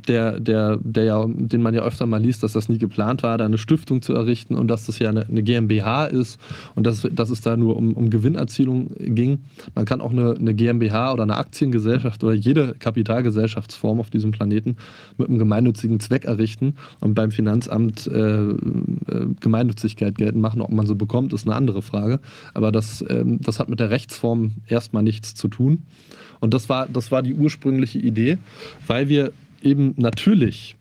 der, 0.08 0.40
der, 0.40 0.78
der 0.82 1.04
ja, 1.04 1.24
den 1.26 1.62
man 1.62 1.74
ja 1.74 1.82
öfter 1.82 2.06
mal 2.06 2.20
liest, 2.20 2.42
dass 2.42 2.52
das 2.52 2.68
nie 2.68 2.78
geplant 2.78 3.22
war, 3.22 3.38
da 3.38 3.44
eine 3.44 3.58
Stiftung 3.58 4.02
zu 4.02 4.14
errichten 4.14 4.54
und 4.54 4.68
dass 4.68 4.86
das 4.86 4.98
ja 4.98 5.08
eine, 5.08 5.26
eine 5.26 5.42
GmbH 5.42 6.06
ist 6.06 6.40
und 6.74 6.86
dass, 6.86 7.06
dass 7.12 7.30
es 7.30 7.40
da 7.40 7.56
nur 7.56 7.76
um, 7.76 7.94
um 7.94 8.10
Gewinnerzielung 8.10 8.90
ging. 8.98 9.40
Man 9.74 9.84
kann 9.84 10.00
auch 10.00 10.10
eine, 10.10 10.34
eine 10.34 10.54
GmbH 10.54 11.12
oder 11.12 11.22
eine 11.22 11.36
Aktiengesellschaft 11.36 12.22
oder 12.24 12.34
jede 12.34 12.74
Kapitalgesellschaftsform 12.78 14.00
auf 14.00 14.10
diesem 14.10 14.30
Planeten 14.30 14.76
mit 15.18 15.28
einem 15.28 15.38
gemeinnützigen 15.38 16.00
Zweck 16.00 16.24
errichten 16.24 16.74
und 17.00 17.14
beim 17.14 17.30
Finanzamt 17.30 18.06
äh, 18.06 18.40
äh, 18.40 18.56
Gemeinnützigkeit 19.40 20.16
geltend 20.16 20.42
machen. 20.42 20.60
Ob 20.60 20.70
man 20.70 20.86
so 20.86 20.94
bekommt, 20.94 21.32
ist 21.32 21.46
eine 21.46 21.56
andere 21.56 21.82
Frage. 21.82 22.20
Aber 22.54 22.72
das, 22.72 23.02
äh, 23.02 23.24
das 23.24 23.58
hat 23.58 23.68
mit 23.68 23.80
der 23.80 23.90
Rechtsform 23.90 24.52
erstmal 24.66 25.02
nichts 25.02 25.34
zu 25.34 25.48
tun. 25.48 25.82
Und 26.40 26.54
das 26.54 26.68
war, 26.68 26.88
das 26.88 27.12
war 27.12 27.22
die 27.22 27.34
ursprüngliche 27.34 27.98
Idee, 27.98 28.38
weil 28.86 29.08
wir 29.08 29.32
eben 29.62 29.94
natürlich 29.96 30.76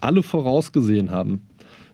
alle 0.00 0.22
vorausgesehen 0.22 1.10
haben, 1.10 1.42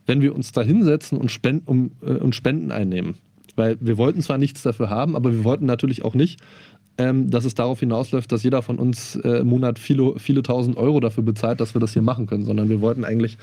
wenn 0.07 0.21
wir 0.21 0.35
uns 0.35 0.53
da 0.53 0.63
hinsetzen 0.63 1.19
und 1.19 1.31
Spenden, 1.31 1.67
um, 1.67 1.91
äh, 2.03 2.13
und 2.19 2.35
Spenden 2.35 2.71
einnehmen. 2.71 3.17
Weil 3.57 3.77
wir 3.81 3.97
wollten 3.97 4.21
zwar 4.21 4.39
nichts 4.39 4.63
dafür 4.63 4.91
haben, 4.91 5.17
aber 5.17 5.33
wir 5.33 5.45
wollten 5.45 5.67
natürlich 5.67 6.05
auch 6.05 6.15
nicht, 6.15 6.41
ähm, 6.99 7.31
dass 7.31 7.45
es 7.45 7.55
darauf 7.55 7.81
hinausläuft, 7.81 8.31
dass 8.33 8.43
jeder 8.43 8.63
von 8.63 8.79
uns 8.79 9.17
äh, 9.17 9.41
im 9.41 9.49
Monat 9.49 9.79
viele, 9.79 10.19
viele 10.19 10.43
tausend 10.43 10.77
Euro 10.77 11.01
dafür 11.01 11.25
bezahlt, 11.25 11.61
dass 11.61 11.75
wir 11.75 11.81
das 11.81 11.93
hier 11.93 12.03
machen 12.03 12.27
können, 12.27 12.45
sondern 12.45 12.69
wir 12.69 12.81
wollten 12.81 13.05
eigentlich, 13.05 13.37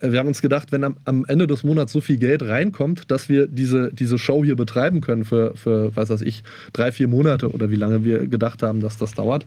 äh, 0.00 0.12
wir 0.12 0.18
haben 0.18 0.28
uns 0.28 0.40
gedacht, 0.40 0.72
wenn 0.72 0.84
am, 0.84 0.96
am, 1.04 1.24
Ende 1.26 1.46
des 1.46 1.62
Monats 1.62 1.92
so 1.92 2.00
viel 2.00 2.16
Geld 2.16 2.42
reinkommt, 2.42 3.10
dass 3.10 3.28
wir 3.28 3.48
diese, 3.48 3.92
diese 3.92 4.18
Show 4.18 4.44
hier 4.44 4.56
betreiben 4.56 5.00
können 5.00 5.24
für, 5.24 5.54
für, 5.56 5.94
was 5.94 6.08
weiß 6.08 6.22
ich, 6.22 6.42
drei, 6.72 6.92
vier 6.92 7.08
Monate 7.08 7.50
oder 7.50 7.70
wie 7.70 7.76
lange 7.76 8.04
wir 8.04 8.26
gedacht 8.28 8.62
haben, 8.62 8.80
dass 8.80 8.96
das 8.96 9.12
dauert, 9.12 9.46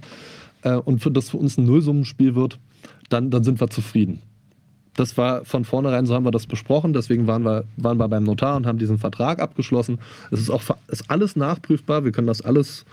äh, 0.63 0.73
und 0.73 0.99
für, 0.99 1.11
das 1.11 1.29
für 1.29 1.37
uns 1.37 1.57
ein 1.57 1.65
Nullsummenspiel 1.65 2.35
wird, 2.35 2.59
dann, 3.09 3.31
dann 3.31 3.43
sind 3.43 3.59
wir 3.59 3.69
zufrieden. 3.69 4.21
Das 4.95 5.17
war 5.17 5.45
von 5.45 5.63
vornherein, 5.63 6.05
so 6.05 6.13
haben 6.13 6.25
wir 6.25 6.31
das 6.31 6.45
besprochen, 6.45 6.91
deswegen 6.91 7.25
waren 7.25 7.43
wir, 7.43 7.63
waren 7.77 7.97
wir 7.97 8.07
beim 8.09 8.23
Notar 8.23 8.57
und 8.57 8.65
haben 8.65 8.79
diesen 8.79 8.97
Vertrag 8.97 9.39
abgeschlossen. 9.39 9.99
Es 10.29 10.41
ist 10.41 10.49
auch 10.49 10.61
ist 10.87 11.09
alles 11.09 11.35
nachprüfbar, 11.35 12.03
wir 12.03 12.11
können 12.11 12.27
das 12.27 12.41
alles, 12.41 12.83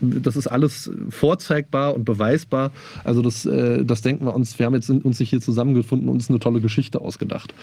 das 0.00 0.36
ist 0.36 0.46
alles 0.46 0.90
vorzeigbar 1.10 1.94
und 1.94 2.04
beweisbar. 2.04 2.70
Also 3.02 3.22
das, 3.22 3.44
äh, 3.44 3.84
das 3.84 4.02
denken 4.02 4.24
wir 4.24 4.34
uns, 4.34 4.58
wir 4.58 4.66
haben 4.66 4.74
jetzt 4.74 4.88
uns 4.88 5.18
hier 5.18 5.40
zusammengefunden 5.40 6.08
und 6.08 6.14
uns 6.14 6.30
eine 6.30 6.38
tolle 6.38 6.60
Geschichte 6.60 7.00
ausgedacht. 7.00 7.54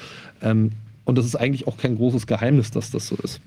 Ähm, 0.42 0.74
und 1.06 1.18
das 1.18 1.26
ist 1.26 1.36
eigentlich 1.36 1.68
auch 1.68 1.78
kein 1.78 1.96
großes 1.96 2.28
Geheimnis, 2.28 2.72
dass 2.72 2.92
das 2.92 3.08
so 3.08 3.16
ist. 3.24 3.40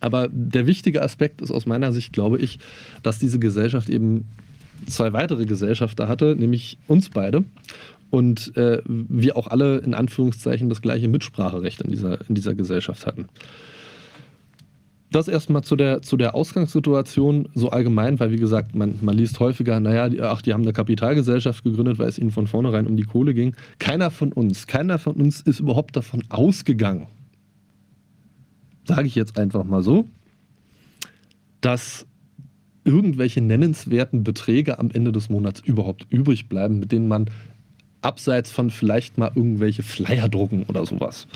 Aber 0.00 0.28
der 0.30 0.66
wichtige 0.66 1.02
Aspekt 1.02 1.40
ist 1.40 1.50
aus 1.50 1.66
meiner 1.66 1.92
Sicht, 1.92 2.12
glaube 2.12 2.38
ich, 2.38 2.58
dass 3.02 3.18
diese 3.18 3.38
Gesellschaft 3.38 3.88
eben 3.88 4.26
zwei 4.86 5.12
weitere 5.12 5.46
Gesellschafter 5.46 6.08
hatte, 6.08 6.36
nämlich 6.36 6.78
uns 6.86 7.08
beide. 7.08 7.44
Und 8.10 8.56
äh, 8.56 8.82
wir 8.86 9.36
auch 9.36 9.48
alle 9.48 9.78
in 9.78 9.94
Anführungszeichen 9.94 10.68
das 10.68 10.82
gleiche 10.82 11.08
Mitspracherecht 11.08 11.82
in 11.82 11.90
dieser, 11.90 12.18
in 12.28 12.34
dieser 12.34 12.54
Gesellschaft 12.54 13.06
hatten. 13.06 13.26
Das 15.10 15.28
erstmal 15.28 15.62
zu 15.62 15.76
der, 15.76 16.02
zu 16.02 16.16
der 16.16 16.34
Ausgangssituation 16.34 17.48
so 17.54 17.70
allgemein, 17.70 18.18
weil 18.18 18.32
wie 18.32 18.38
gesagt, 18.38 18.74
man, 18.74 18.98
man 19.00 19.16
liest 19.16 19.38
häufiger, 19.40 19.78
naja, 19.80 20.08
die, 20.08 20.20
ach, 20.20 20.42
die 20.42 20.52
haben 20.52 20.62
eine 20.62 20.72
Kapitalgesellschaft 20.72 21.64
gegründet, 21.64 21.98
weil 21.98 22.08
es 22.08 22.18
ihnen 22.18 22.32
von 22.32 22.46
vornherein 22.46 22.86
um 22.86 22.96
die 22.96 23.04
Kohle 23.04 23.32
ging. 23.32 23.54
Keiner 23.78 24.10
von 24.10 24.32
uns, 24.32 24.66
keiner 24.66 24.98
von 24.98 25.14
uns 25.14 25.40
ist 25.40 25.60
überhaupt 25.60 25.96
davon 25.96 26.22
ausgegangen, 26.28 27.06
sage 28.86 29.06
ich 29.06 29.14
jetzt 29.14 29.38
einfach 29.38 29.64
mal 29.64 29.82
so, 29.82 30.08
dass 31.60 32.06
irgendwelche 32.84 33.40
nennenswerten 33.40 34.22
Beträge 34.22 34.78
am 34.78 34.90
Ende 34.90 35.10
des 35.12 35.28
Monats 35.28 35.60
überhaupt 35.60 36.06
übrig 36.10 36.48
bleiben, 36.48 36.78
mit 36.78 36.92
denen 36.92 37.08
man 37.08 37.28
abseits 38.06 38.52
von 38.52 38.70
vielleicht 38.70 39.18
mal 39.18 39.32
irgendwelche 39.34 39.82
Flyer 39.82 40.28
drucken 40.28 40.64
oder 40.68 40.86
sowas. 40.86 41.26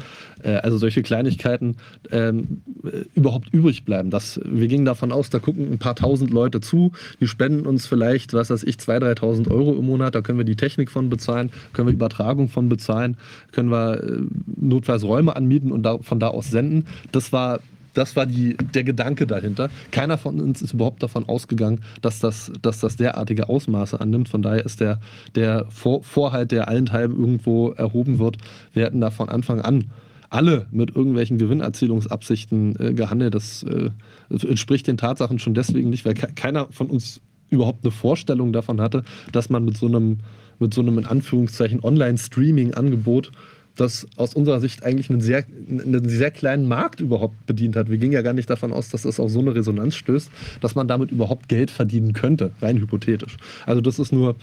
Äh, 0.42 0.52
also 0.54 0.78
solche 0.78 1.02
Kleinigkeiten 1.02 1.76
ähm, 2.12 2.62
äh, 2.84 3.04
überhaupt 3.14 3.52
übrig 3.52 3.84
bleiben. 3.84 4.10
Das, 4.10 4.40
wir 4.44 4.68
gingen 4.68 4.84
davon 4.84 5.10
aus, 5.10 5.30
da 5.30 5.40
gucken 5.40 5.72
ein 5.72 5.78
paar 5.78 5.96
tausend 5.96 6.30
Leute 6.30 6.60
zu, 6.60 6.92
die 7.20 7.26
spenden 7.26 7.66
uns 7.66 7.86
vielleicht, 7.86 8.32
was 8.32 8.50
weiß 8.50 8.62
ich, 8.62 8.76
2.000, 8.76 9.20
3.000 9.20 9.50
Euro 9.50 9.74
im 9.74 9.84
Monat, 9.84 10.14
da 10.14 10.20
können 10.20 10.38
wir 10.38 10.44
die 10.44 10.56
Technik 10.56 10.90
von 10.90 11.10
bezahlen, 11.10 11.50
können 11.72 11.88
wir 11.88 11.92
Übertragung 11.92 12.48
von 12.48 12.68
bezahlen, 12.68 13.16
können 13.50 13.70
wir 13.70 14.02
äh, 14.02 14.20
notfalls 14.56 15.02
Räume 15.02 15.34
anmieten 15.34 15.72
und 15.72 15.82
da, 15.82 15.98
von 15.98 16.20
da 16.20 16.28
aus 16.28 16.50
senden. 16.50 16.86
Das 17.10 17.32
war 17.32 17.60
das 17.94 18.16
war 18.16 18.26
die, 18.26 18.56
der 18.56 18.84
Gedanke 18.84 19.26
dahinter. 19.26 19.70
Keiner 19.90 20.18
von 20.18 20.40
uns 20.40 20.62
ist 20.62 20.74
überhaupt 20.74 21.02
davon 21.02 21.28
ausgegangen, 21.28 21.80
dass 22.02 22.20
das, 22.20 22.52
dass 22.62 22.80
das 22.80 22.96
derartige 22.96 23.48
Ausmaße 23.48 24.00
annimmt. 24.00 24.28
Von 24.28 24.42
daher 24.42 24.64
ist 24.64 24.80
der, 24.80 25.00
der 25.34 25.66
Vor 25.68 26.02
Vorhalt, 26.02 26.52
der 26.52 26.68
allenthalben 26.68 27.18
irgendwo 27.18 27.70
erhoben 27.70 28.18
wird, 28.18 28.36
wir 28.72 28.84
hätten 28.84 29.00
da 29.00 29.10
von 29.10 29.28
Anfang 29.28 29.60
an 29.60 29.90
alle 30.30 30.66
mit 30.70 30.94
irgendwelchen 30.94 31.38
Gewinnerzielungsabsichten 31.38 32.76
äh, 32.78 32.94
gehandelt. 32.94 33.34
Das, 33.34 33.64
äh, 33.64 33.90
entspricht 34.30 34.86
den 34.86 34.96
Tatsachen 34.96 35.40
schon 35.40 35.54
deswegen 35.54 35.90
nicht, 35.90 36.04
weil 36.04 36.14
ke 36.14 36.28
keiner 36.34 36.68
von 36.70 36.88
uns 36.88 37.20
überhaupt 37.50 37.84
eine 37.84 37.90
Vorstellung 37.90 38.52
davon 38.52 38.80
hatte, 38.80 39.02
dass 39.32 39.50
man 39.50 39.64
mit 39.64 39.76
so 39.76 39.86
einem, 39.86 40.18
mit 40.60 40.72
so 40.72 40.80
einem 40.80 40.98
in 40.98 41.06
Anführungszeichen 41.06 41.82
Online-Streaming-Angebot 41.82 43.32
das 43.80 44.06
aus 44.16 44.34
unserer 44.34 44.60
Sicht 44.60 44.84
eigentlich 44.84 45.10
einen 45.10 45.20
sehr, 45.20 45.44
einen 45.68 46.08
sehr 46.08 46.30
kleinen 46.30 46.68
Markt 46.68 47.00
überhaupt 47.00 47.46
bedient 47.46 47.76
hat. 47.76 47.88
Wir 47.90 47.98
gingen 47.98 48.12
ja 48.12 48.22
gar 48.22 48.34
nicht 48.34 48.50
davon 48.50 48.72
aus, 48.72 48.90
dass 48.90 49.02
das 49.02 49.18
auf 49.18 49.30
so 49.30 49.40
eine 49.40 49.54
Resonanz 49.54 49.96
stößt, 49.96 50.30
dass 50.60 50.74
man 50.74 50.86
damit 50.86 51.10
überhaupt 51.10 51.48
Geld 51.48 51.70
verdienen 51.70 52.12
könnte, 52.12 52.52
rein 52.60 52.78
hypothetisch. 52.78 53.38
Also 53.64 53.80
das 53.80 53.98
ist 53.98 54.12
nur, 54.12 54.36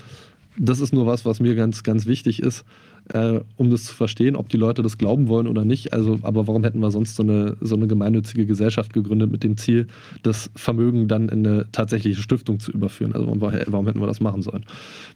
das 0.57 0.79
ist 0.79 0.93
nur 0.93 1.05
was, 1.05 1.23
was 1.23 1.39
mir 1.39 1.55
ganz, 1.55 1.83
ganz 1.83 2.07
wichtig 2.07 2.41
ist. 2.41 2.65
Äh, 3.13 3.39
um 3.55 3.69
das 3.69 3.85
zu 3.85 3.95
verstehen, 3.95 4.35
ob 4.35 4.49
die 4.49 4.57
Leute 4.57 4.83
das 4.83 4.97
glauben 4.97 5.27
wollen 5.27 5.47
oder 5.47 5.65
nicht. 5.65 5.93
Also, 5.93 6.19
aber 6.21 6.47
warum 6.47 6.63
hätten 6.63 6.79
wir 6.79 6.91
sonst 6.91 7.15
so 7.15 7.23
eine, 7.23 7.57
so 7.61 7.75
eine 7.75 7.87
gemeinnützige 7.87 8.45
Gesellschaft 8.45 8.93
gegründet 8.93 9.31
mit 9.31 9.43
dem 9.43 9.57
Ziel, 9.57 9.87
das 10.23 10.49
Vermögen 10.55 11.07
dann 11.07 11.29
in 11.29 11.45
eine 11.45 11.65
tatsächliche 11.71 12.21
Stiftung 12.21 12.59
zu 12.59 12.71
überführen? 12.71 13.13
Also 13.13 13.27
warum, 13.27 13.41
warum 13.41 13.87
hätten 13.87 13.99
wir 13.99 14.07
das 14.07 14.19
machen 14.19 14.41
sollen? 14.41 14.65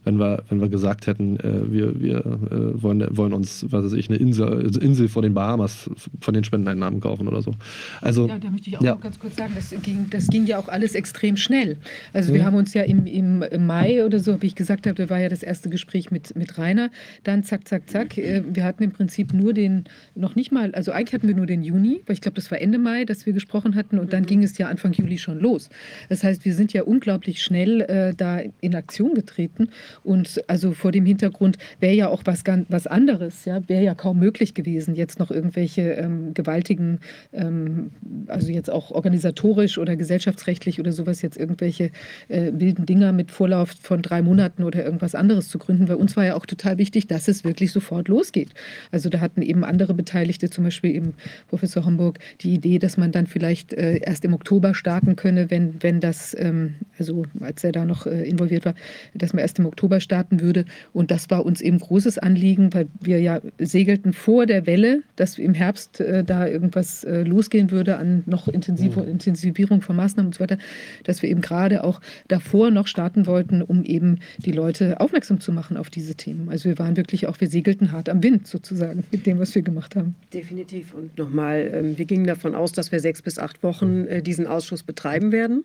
Wenn 0.04 0.18
wir, 0.18 0.42
wenn 0.48 0.60
wir 0.60 0.68
gesagt 0.68 1.06
hätten, 1.06 1.38
äh, 1.40 1.72
wir, 1.72 2.00
wir 2.00 2.18
äh, 2.18 2.82
wollen, 2.82 3.06
wollen 3.16 3.32
uns, 3.32 3.66
was 3.70 3.84
weiß 3.84 3.92
ich, 3.94 4.08
eine 4.08 4.18
Insel, 4.18 4.76
Insel 4.80 5.08
vor 5.08 5.22
den 5.22 5.34
Bahamas 5.34 5.90
von 6.20 6.34
den 6.34 6.44
Spendeneinnahmen 6.44 7.00
kaufen 7.00 7.28
oder 7.28 7.42
so. 7.42 7.52
Also, 8.00 8.28
ja, 8.28 8.38
da 8.38 8.50
möchte 8.50 8.70
ich 8.70 8.78
auch 8.78 8.82
ja. 8.82 8.94
noch 8.94 9.00
ganz 9.00 9.18
kurz 9.18 9.36
sagen, 9.36 9.52
das 9.54 9.74
ging, 9.82 10.06
das 10.10 10.28
ging 10.28 10.46
ja 10.46 10.58
auch 10.58 10.68
alles 10.68 10.94
extrem 10.94 11.36
schnell. 11.36 11.76
Also 12.12 12.32
wir 12.32 12.40
mhm. 12.40 12.46
haben 12.46 12.56
uns 12.56 12.74
ja 12.74 12.82
im, 12.82 13.06
im, 13.06 13.42
im 13.42 13.66
Mai 13.66 14.04
oder 14.04 14.18
so, 14.18 14.40
wie 14.42 14.46
ich 14.46 14.54
gesagt 14.54 14.86
habe, 14.86 14.94
da 14.94 15.10
war 15.10 15.20
ja 15.20 15.28
das 15.28 15.42
erste 15.42 15.68
Gespräch 15.68 16.10
mit, 16.10 16.34
mit 16.36 16.58
Rainer, 16.58 16.90
dann 17.24 17.44
zack, 17.44 17.68
zack, 17.68 17.81
zack. 17.86 18.18
Äh, 18.18 18.42
wir 18.46 18.64
hatten 18.64 18.82
im 18.82 18.92
Prinzip 18.92 19.32
nur 19.32 19.52
den, 19.52 19.84
noch 20.14 20.34
nicht 20.34 20.52
mal, 20.52 20.74
also 20.74 20.92
eigentlich 20.92 21.14
hatten 21.14 21.28
wir 21.28 21.34
nur 21.34 21.46
den 21.46 21.62
Juni, 21.62 22.02
weil 22.06 22.14
ich 22.14 22.20
glaube, 22.20 22.36
das 22.36 22.50
war 22.50 22.60
Ende 22.60 22.78
Mai, 22.78 23.04
dass 23.04 23.26
wir 23.26 23.32
gesprochen 23.32 23.74
hatten 23.74 23.98
und 23.98 24.12
dann 24.12 24.22
mhm. 24.22 24.26
ging 24.26 24.42
es 24.42 24.58
ja 24.58 24.68
Anfang 24.68 24.92
Juli 24.92 25.18
schon 25.18 25.38
los. 25.38 25.68
Das 26.08 26.24
heißt, 26.24 26.44
wir 26.44 26.54
sind 26.54 26.72
ja 26.72 26.82
unglaublich 26.82 27.42
schnell 27.42 27.82
äh, 27.82 28.14
da 28.14 28.40
in 28.60 28.74
Aktion 28.74 29.14
getreten 29.14 29.68
und 30.04 30.42
also 30.48 30.72
vor 30.72 30.92
dem 30.92 31.06
Hintergrund 31.06 31.58
wäre 31.80 31.94
ja 31.94 32.08
auch 32.08 32.22
was, 32.24 32.42
was 32.68 32.86
anderes, 32.86 33.44
ja, 33.44 33.66
wäre 33.68 33.82
ja 33.82 33.94
kaum 33.94 34.18
möglich 34.18 34.54
gewesen, 34.54 34.94
jetzt 34.94 35.18
noch 35.18 35.30
irgendwelche 35.30 35.92
ähm, 35.92 36.34
gewaltigen, 36.34 37.00
ähm, 37.32 37.90
also 38.26 38.50
jetzt 38.50 38.70
auch 38.70 38.90
organisatorisch 38.90 39.78
oder 39.78 39.96
gesellschaftsrechtlich 39.96 40.80
oder 40.80 40.92
sowas 40.92 41.22
jetzt 41.22 41.36
irgendwelche 41.36 41.90
äh, 42.28 42.52
wilden 42.54 42.86
Dinger 42.86 43.12
mit 43.12 43.30
Vorlauf 43.30 43.74
von 43.80 44.02
drei 44.02 44.22
Monaten 44.22 44.62
oder 44.62 44.84
irgendwas 44.84 45.14
anderes 45.14 45.48
zu 45.48 45.58
gründen. 45.58 45.86
Bei 45.86 45.96
uns 45.96 46.16
war 46.16 46.24
ja 46.24 46.36
auch 46.36 46.46
total 46.46 46.78
wichtig, 46.78 47.06
dass 47.06 47.28
es 47.28 47.44
wirklich 47.44 47.71
sofort 47.72 48.08
losgeht. 48.08 48.50
Also 48.90 49.08
da 49.08 49.20
hatten 49.20 49.42
eben 49.42 49.64
andere 49.64 49.94
Beteiligte, 49.94 50.50
zum 50.50 50.64
Beispiel 50.64 50.94
eben 50.94 51.14
Professor 51.48 51.84
Homburg, 51.84 52.18
die 52.40 52.54
Idee, 52.54 52.78
dass 52.78 52.96
man 52.96 53.12
dann 53.12 53.26
vielleicht 53.26 53.72
äh, 53.72 53.98
erst 53.98 54.24
im 54.24 54.34
Oktober 54.34 54.74
starten 54.74 55.16
könne, 55.16 55.50
wenn, 55.50 55.82
wenn 55.82 56.00
das, 56.00 56.36
ähm, 56.38 56.74
also 56.98 57.24
als 57.40 57.64
er 57.64 57.72
da 57.72 57.84
noch 57.84 58.06
äh, 58.06 58.22
involviert 58.24 58.64
war, 58.64 58.74
dass 59.14 59.32
man 59.32 59.40
erst 59.40 59.58
im 59.58 59.66
Oktober 59.66 60.00
starten 60.00 60.40
würde. 60.40 60.64
Und 60.92 61.10
das 61.10 61.30
war 61.30 61.44
uns 61.44 61.60
eben 61.60 61.78
großes 61.78 62.18
Anliegen, 62.18 62.72
weil 62.74 62.88
wir 63.00 63.20
ja 63.20 63.40
segelten 63.58 64.12
vor 64.12 64.46
der 64.46 64.66
Welle, 64.66 65.02
dass 65.16 65.38
im 65.38 65.54
Herbst 65.54 66.00
äh, 66.00 66.24
da 66.24 66.46
irgendwas 66.46 67.04
äh, 67.04 67.22
losgehen 67.22 67.70
würde 67.70 67.96
an 67.96 68.22
noch 68.26 68.48
intensive 68.48 69.02
mhm. 69.02 69.08
Intensivierung 69.08 69.82
von 69.82 69.96
Maßnahmen 69.96 70.28
und 70.28 70.34
so 70.34 70.40
weiter, 70.40 70.58
dass 71.04 71.22
wir 71.22 71.30
eben 71.30 71.40
gerade 71.40 71.84
auch 71.84 72.00
davor 72.28 72.70
noch 72.70 72.86
starten 72.86 73.26
wollten, 73.26 73.62
um 73.62 73.84
eben 73.84 74.18
die 74.38 74.52
Leute 74.52 75.00
aufmerksam 75.00 75.40
zu 75.40 75.52
machen 75.52 75.76
auf 75.76 75.90
diese 75.90 76.14
Themen. 76.14 76.48
Also 76.48 76.68
wir 76.68 76.78
waren 76.78 76.96
wirklich 76.96 77.26
auch, 77.26 77.40
wir 77.40 77.48
segelten 77.48 77.61
hart 77.92 78.08
am 78.08 78.22
Wind 78.22 78.46
sozusagen 78.46 79.04
mit 79.10 79.26
dem, 79.26 79.38
was 79.38 79.54
wir 79.54 79.62
gemacht 79.62 79.96
haben. 79.96 80.14
Definitiv. 80.32 80.94
Und 80.94 81.16
nochmal, 81.18 81.70
ähm, 81.72 81.98
wir 81.98 82.04
gingen 82.04 82.26
davon 82.26 82.54
aus, 82.54 82.72
dass 82.72 82.92
wir 82.92 83.00
sechs 83.00 83.22
bis 83.22 83.38
acht 83.38 83.62
Wochen 83.62 84.06
äh, 84.06 84.22
diesen 84.22 84.46
Ausschuss 84.46 84.82
betreiben 84.82 85.32
werden. 85.32 85.64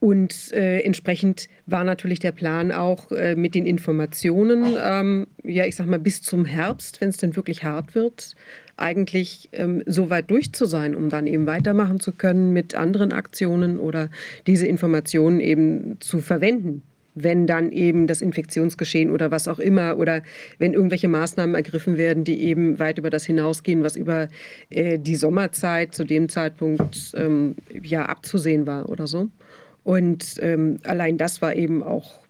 Und 0.00 0.52
äh, 0.52 0.80
entsprechend 0.80 1.48
war 1.66 1.82
natürlich 1.82 2.18
der 2.18 2.32
Plan 2.32 2.72
auch 2.72 3.10
äh, 3.10 3.36
mit 3.36 3.54
den 3.54 3.64
Informationen, 3.64 4.76
ähm, 4.78 5.26
ja, 5.42 5.64
ich 5.64 5.76
sag 5.76 5.86
mal, 5.86 5.98
bis 5.98 6.20
zum 6.20 6.44
Herbst, 6.44 7.00
wenn 7.00 7.08
es 7.08 7.16
denn 7.16 7.36
wirklich 7.36 7.64
hart 7.64 7.94
wird, 7.94 8.34
eigentlich 8.76 9.48
ähm, 9.52 9.82
so 9.86 10.10
weit 10.10 10.30
durch 10.30 10.52
zu 10.52 10.66
sein, 10.66 10.94
um 10.94 11.08
dann 11.08 11.26
eben 11.26 11.46
weitermachen 11.46 12.00
zu 12.00 12.12
können 12.12 12.52
mit 12.52 12.74
anderen 12.74 13.12
Aktionen 13.12 13.78
oder 13.78 14.10
diese 14.46 14.66
Informationen 14.66 15.40
eben 15.40 15.96
zu 16.00 16.20
verwenden 16.20 16.82
wenn 17.14 17.46
dann 17.46 17.70
eben 17.72 18.06
das 18.06 18.22
Infektionsgeschehen 18.22 19.10
oder 19.10 19.30
was 19.30 19.48
auch 19.48 19.58
immer 19.58 19.98
oder 19.98 20.22
wenn 20.58 20.72
irgendwelche 20.72 21.08
Maßnahmen 21.08 21.54
ergriffen 21.54 21.96
werden, 21.96 22.24
die 22.24 22.42
eben 22.42 22.78
weit 22.78 22.98
über 22.98 23.10
das 23.10 23.24
hinausgehen, 23.24 23.82
was 23.82 23.96
über 23.96 24.28
äh, 24.70 24.98
die 24.98 25.16
Sommerzeit 25.16 25.94
zu 25.94 26.04
dem 26.04 26.28
Zeitpunkt 26.28 27.12
ähm, 27.16 27.56
ja 27.82 28.06
abzusehen 28.06 28.66
war 28.66 28.88
oder 28.88 29.06
so. 29.06 29.28
Und 29.84 30.36
ähm, 30.40 30.78
allein 30.84 31.18
das 31.18 31.42
war 31.42 31.54
eben 31.54 31.82
auch 31.82 32.24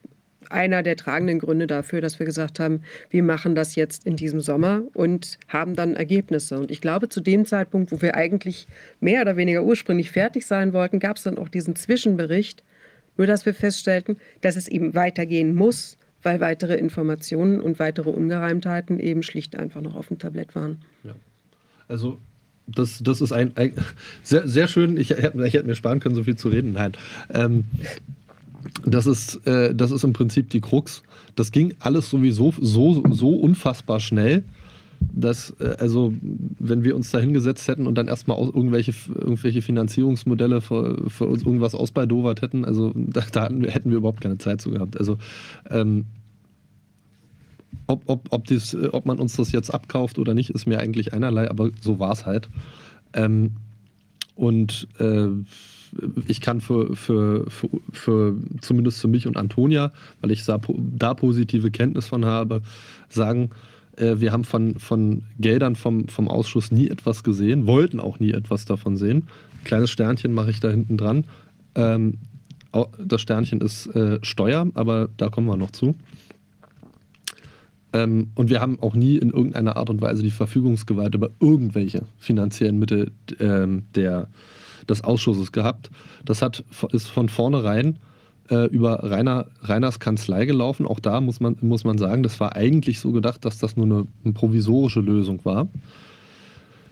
einer 0.50 0.82
der 0.82 0.96
tragenden 0.96 1.38
Gründe 1.38 1.66
dafür, 1.66 2.00
dass 2.00 2.18
wir 2.18 2.26
gesagt 2.26 2.60
haben, 2.60 2.82
wir 3.10 3.22
machen 3.22 3.54
das 3.54 3.74
jetzt 3.74 4.06
in 4.06 4.16
diesem 4.16 4.40
Sommer 4.40 4.82
und 4.92 5.38
haben 5.48 5.74
dann 5.74 5.96
Ergebnisse. 5.96 6.58
Und 6.58 6.70
ich 6.70 6.80
glaube, 6.80 7.08
zu 7.08 7.20
dem 7.20 7.46
Zeitpunkt, 7.46 7.92
wo 7.92 8.02
wir 8.02 8.14
eigentlich 8.14 8.66
mehr 9.00 9.22
oder 9.22 9.36
weniger 9.36 9.64
ursprünglich 9.64 10.10
fertig 10.10 10.46
sein 10.46 10.72
wollten, 10.72 10.98
gab 10.98 11.16
es 11.16 11.22
dann 11.22 11.38
auch 11.38 11.48
diesen 11.48 11.76
Zwischenbericht, 11.76 12.62
nur 13.16 13.26
dass 13.26 13.46
wir 13.46 13.54
feststellten, 13.54 14.16
dass 14.40 14.56
es 14.56 14.68
eben 14.68 14.94
weitergehen 14.94 15.54
muss, 15.54 15.96
weil 16.22 16.40
weitere 16.40 16.74
Informationen 16.74 17.60
und 17.60 17.78
weitere 17.78 18.10
Ungereimtheiten 18.10 18.98
eben 18.98 19.22
schlicht 19.22 19.56
einfach 19.56 19.80
noch 19.80 19.94
auf 19.94 20.08
dem 20.08 20.18
Tablett 20.18 20.54
waren. 20.54 20.78
Ja. 21.04 21.14
Also 21.86 22.18
das, 22.66 23.00
das 23.02 23.20
ist 23.20 23.32
ein, 23.32 23.52
ein 23.56 23.74
sehr, 24.22 24.48
sehr 24.48 24.68
schön. 24.68 24.96
Ich 24.96 25.10
hätte, 25.10 25.46
ich 25.46 25.54
hätte 25.54 25.66
mir 25.66 25.74
sparen 25.74 26.00
können, 26.00 26.14
so 26.14 26.24
viel 26.24 26.36
zu 26.36 26.48
reden. 26.48 26.72
Nein. 26.72 26.92
Ähm, 27.32 27.64
das 28.84 29.06
ist, 29.06 29.46
äh, 29.46 29.74
das 29.74 29.90
ist 29.90 30.04
im 30.04 30.12
Prinzip 30.12 30.50
die 30.50 30.60
Krux. 30.60 31.02
Das 31.36 31.52
ging 31.52 31.74
alles 31.80 32.08
sowieso 32.08 32.54
so, 32.60 33.02
so 33.10 33.30
unfassbar 33.36 34.00
schnell, 34.00 34.44
dass, 35.12 35.50
äh, 35.60 35.76
also, 35.78 36.14
wenn 36.58 36.84
wir 36.84 36.96
uns 36.96 37.10
da 37.10 37.18
hingesetzt 37.18 37.68
hätten 37.68 37.86
und 37.86 37.96
dann 37.96 38.08
erstmal 38.08 38.38
irgendwelche, 38.38 38.92
irgendwelche 39.08 39.62
Finanzierungsmodelle 39.62 40.60
für, 40.60 41.10
für 41.10 41.26
uns 41.26 41.42
irgendwas 41.42 41.74
ausbaldowert 41.74 42.42
hätten, 42.42 42.64
also 42.64 42.92
da, 42.94 43.22
da, 43.32 43.48
hätten 43.48 43.90
wir 43.90 43.98
überhaupt 43.98 44.20
keine 44.20 44.38
Zeit 44.38 44.60
zu 44.60 44.70
gehabt. 44.70 44.98
Also, 44.98 45.18
ähm, 45.70 46.06
ob, 47.86 48.02
ob, 48.06 48.28
ob, 48.30 48.44
dies, 48.46 48.74
ob 48.92 49.04
man 49.04 49.18
uns 49.18 49.36
das 49.36 49.52
jetzt 49.52 49.70
abkauft 49.70 50.18
oder 50.18 50.34
nicht, 50.34 50.50
ist 50.50 50.66
mir 50.66 50.80
eigentlich 50.80 51.12
einerlei, 51.12 51.50
aber 51.50 51.70
so 51.80 51.98
war 51.98 52.12
es 52.12 52.24
halt. 52.24 52.48
Ähm, 53.12 53.52
und 54.36 54.88
äh, 54.98 55.28
ich 56.26 56.40
kann 56.40 56.60
für, 56.60 56.96
für, 56.96 57.48
für, 57.50 57.68
für, 57.92 58.36
zumindest 58.60 59.00
für 59.00 59.08
mich 59.08 59.26
und 59.26 59.36
Antonia, 59.36 59.92
weil 60.20 60.30
ich 60.30 60.44
da 60.44 61.14
positive 61.14 61.70
Kenntnis 61.70 62.06
von 62.06 62.24
habe, 62.24 62.62
sagen, 63.08 63.50
äh, 63.96 64.20
wir 64.20 64.32
haben 64.32 64.44
von, 64.44 64.78
von 64.78 65.22
Geldern 65.38 65.76
vom, 65.76 66.08
vom 66.08 66.28
Ausschuss 66.28 66.70
nie 66.70 66.88
etwas 66.88 67.22
gesehen, 67.22 67.66
wollten 67.66 68.00
auch 68.00 68.18
nie 68.18 68.32
etwas 68.32 68.64
davon 68.64 68.96
sehen. 68.96 69.28
Kleines 69.64 69.90
Sternchen 69.90 70.32
mache 70.32 70.50
ich 70.50 70.60
da 70.60 70.70
hinten 70.70 70.96
dran. 70.96 71.24
Ähm, 71.74 72.18
das 72.98 73.20
Sternchen 73.20 73.60
ist 73.60 73.86
äh, 73.94 74.18
Steuer, 74.22 74.66
aber 74.74 75.08
da 75.16 75.28
kommen 75.28 75.46
wir 75.46 75.56
noch 75.56 75.70
zu. 75.70 75.94
Ähm, 77.92 78.30
und 78.34 78.50
wir 78.50 78.60
haben 78.60 78.80
auch 78.80 78.94
nie 78.94 79.16
in 79.16 79.30
irgendeiner 79.30 79.76
Art 79.76 79.88
und 79.90 80.00
Weise 80.00 80.22
die 80.22 80.32
Verfügungsgewalt 80.32 81.14
über 81.14 81.30
irgendwelche 81.40 82.02
finanziellen 82.18 82.78
Mittel 82.78 83.12
ähm, 83.38 83.84
der, 83.94 84.28
des 84.88 85.04
Ausschusses 85.04 85.52
gehabt. 85.52 85.90
Das 86.24 86.42
hat, 86.42 86.64
ist 86.90 87.08
von 87.08 87.28
vornherein 87.28 87.98
äh, 88.50 88.66
über 88.66 89.02
Rainer, 89.02 89.46
Rainers 89.62 89.98
Kanzlei 89.98 90.44
gelaufen. 90.44 90.86
Auch 90.86 91.00
da 91.00 91.20
muss 91.20 91.40
man, 91.40 91.56
muss 91.60 91.84
man 91.84 91.98
sagen, 91.98 92.22
das 92.22 92.40
war 92.40 92.56
eigentlich 92.56 93.00
so 93.00 93.12
gedacht, 93.12 93.44
dass 93.44 93.58
das 93.58 93.76
nur 93.76 93.86
eine, 93.86 94.06
eine 94.24 94.34
provisorische 94.34 95.00
Lösung 95.00 95.44
war. 95.44 95.68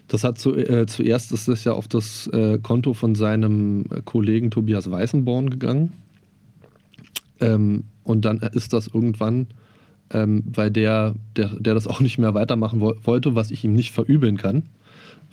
Das 0.08 0.24
hat 0.24 0.38
zu, 0.38 0.54
äh, 0.56 0.86
zuerst 0.86 1.32
ist 1.32 1.48
das 1.48 1.64
ja 1.64 1.72
auf 1.72 1.88
das 1.88 2.26
äh, 2.28 2.58
Konto 2.58 2.94
von 2.94 3.14
seinem 3.14 3.84
Kollegen 4.04 4.50
Tobias 4.50 4.90
Weißenborn 4.90 5.50
gegangen. 5.50 5.92
Ähm, 7.40 7.84
und 8.04 8.24
dann 8.24 8.38
ist 8.38 8.72
das 8.72 8.88
irgendwann, 8.88 9.46
ähm, 10.10 10.44
weil 10.46 10.70
der, 10.70 11.14
der, 11.36 11.48
der 11.48 11.74
das 11.74 11.86
auch 11.86 12.00
nicht 12.00 12.18
mehr 12.18 12.34
weitermachen 12.34 12.80
wo 12.80 12.94
wollte, 13.04 13.34
was 13.34 13.50
ich 13.50 13.64
ihm 13.64 13.74
nicht 13.74 13.92
verübeln 13.92 14.36
kann, 14.36 14.64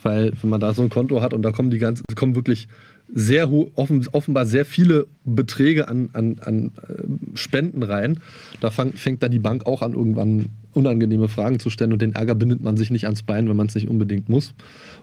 weil 0.02 0.32
wenn 0.42 0.50
man 0.50 0.60
da 0.60 0.74
so 0.74 0.82
ein 0.82 0.90
Konto 0.90 1.22
hat 1.22 1.34
und 1.34 1.42
da 1.42 1.52
kommen 1.52 1.72
die 1.72 1.80
ganzen, 1.80 2.04
kommen 2.16 2.36
wirklich 2.36 2.68
sehr 3.14 3.52
offen, 3.52 4.08
offenbar 4.12 4.46
sehr 4.46 4.66
viele 4.66 5.08
Beträge 5.26 5.88
an, 5.88 6.10
an, 6.14 6.38
an 6.42 6.72
äh, 6.88 7.38
Spenden 7.38 7.84
rein. 7.84 8.20
Da 8.60 8.70
fang, 8.72 8.94
fängt 8.94 9.24
dann 9.24 9.32
die 9.32 9.40
Bank 9.40 9.66
auch 9.66 9.82
an, 9.82 9.94
irgendwann 9.94 10.50
unangenehme 10.74 11.28
Fragen 11.28 11.60
zu 11.60 11.70
stellen 11.70 11.92
und 11.92 12.02
den 12.02 12.14
Ärger 12.14 12.36
bindet 12.36 12.62
man 12.62 12.78
sich 12.78 12.92
nicht 12.92 13.06
ans 13.06 13.24
Bein, 13.24 13.50
wenn 13.50 13.56
man 13.56 13.68
es 13.68 13.76
nicht 13.76 13.90
unbedingt 13.90 14.30
muss. 14.30 14.54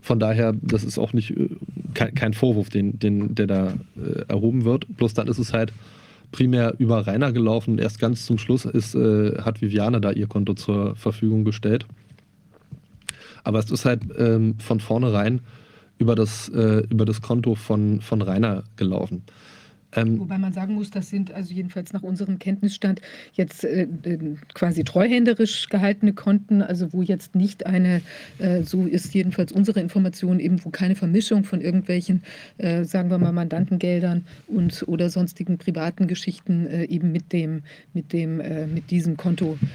Von 0.01 0.21
daher, 0.21 0.55
das 0.63 0.85
ist 0.85 0.99
auch 0.99 1.13
nicht 1.13 1.37
äh, 1.37 1.49
kein, 1.95 2.15
kein 2.15 2.35
Vorwurf, 2.35 2.69
den, 2.69 2.99
den, 2.99 3.35
der 3.35 3.47
da 3.47 3.75
äh, 3.97 4.23
erhoben 4.29 4.65
wird. 4.65 4.87
Bloß 4.97 5.15
dann 5.15 5.27
ist 5.27 5.39
es 5.39 5.53
halt 5.53 5.73
primär 6.31 6.75
über 6.79 7.07
Rainer 7.07 7.33
gelaufen. 7.33 7.79
Erst 7.79 7.99
ganz 7.99 8.27
zum 8.27 8.39
Schluss 8.39 8.65
ist, 8.65 8.95
äh, 8.95 9.39
hat 9.43 9.61
Viviane 9.63 10.01
da 10.01 10.13
ihr 10.13 10.27
Konto 10.27 10.55
zur 10.55 10.95
Verfügung 10.97 11.45
gestellt. 11.45 11.87
Aber 13.43 13.59
es 13.59 13.71
ist 13.71 13.85
halt 13.85 14.03
ähm, 14.19 14.57
von 14.59 14.81
vornherein 14.81 15.41
über 15.99 16.15
das, 16.15 16.49
äh, 16.49 16.83
über 16.91 17.05
das 17.05 17.23
Konto 17.23 17.55
von, 17.55 18.01
von 18.01 18.23
Rainer 18.23 18.65
gelaufen. 18.77 19.23
Ähm, 19.97 20.19
Wobei 20.19 20.39
man 20.39 20.53
sagen 20.53 20.75
muss, 20.75 20.91
das 20.91 21.09
sind 21.09 21.33
also 21.33 21.55
jedenfalls 21.55 21.93
nach 21.93 22.03
unserem 22.03 22.39
Kenntnisstand 22.39 23.01
jetzt 23.33 23.65
äh, 23.65 23.87
quasi 24.55 24.85
treuhänderisch 24.85 25.69
gehaltene 25.69 26.13
Konten, 26.13 26.63
also 26.63 26.93
wo 26.93 27.03
jetzt 27.03 27.35
nicht 27.35 27.67
eine, 27.67 28.03
äh, 28.39 28.63
so 28.63 28.85
ist 28.85 29.15
jedenfalls 29.15 29.53
unsere 29.53 29.81
Information, 29.81 30.41
eben 30.41 30.65
wo 30.65 30.71
keine 30.71 30.97
Vermischung 30.97 31.45
von 31.45 31.61
irgendwelchen, 31.61 32.23
äh, 32.59 32.85
sagen 32.85 33.11
wir 33.11 33.19
mal, 33.19 33.33
Mandantengeldern 33.33 34.27
und 34.47 34.85
oder 34.87 35.09
sonstigen 35.09 35.57
privaten 35.59 36.07
Geschichten 36.07 36.67
äh, 36.67 36.85
eben 36.85 37.13
mit 37.13 37.33
dem, 37.33 37.63
mit 37.95 38.13
dem, 38.13 38.41
äh, 38.41 38.67
mit 38.67 38.91
diesem 38.91 39.17
Konto 39.17 39.57
äh, 39.63 39.67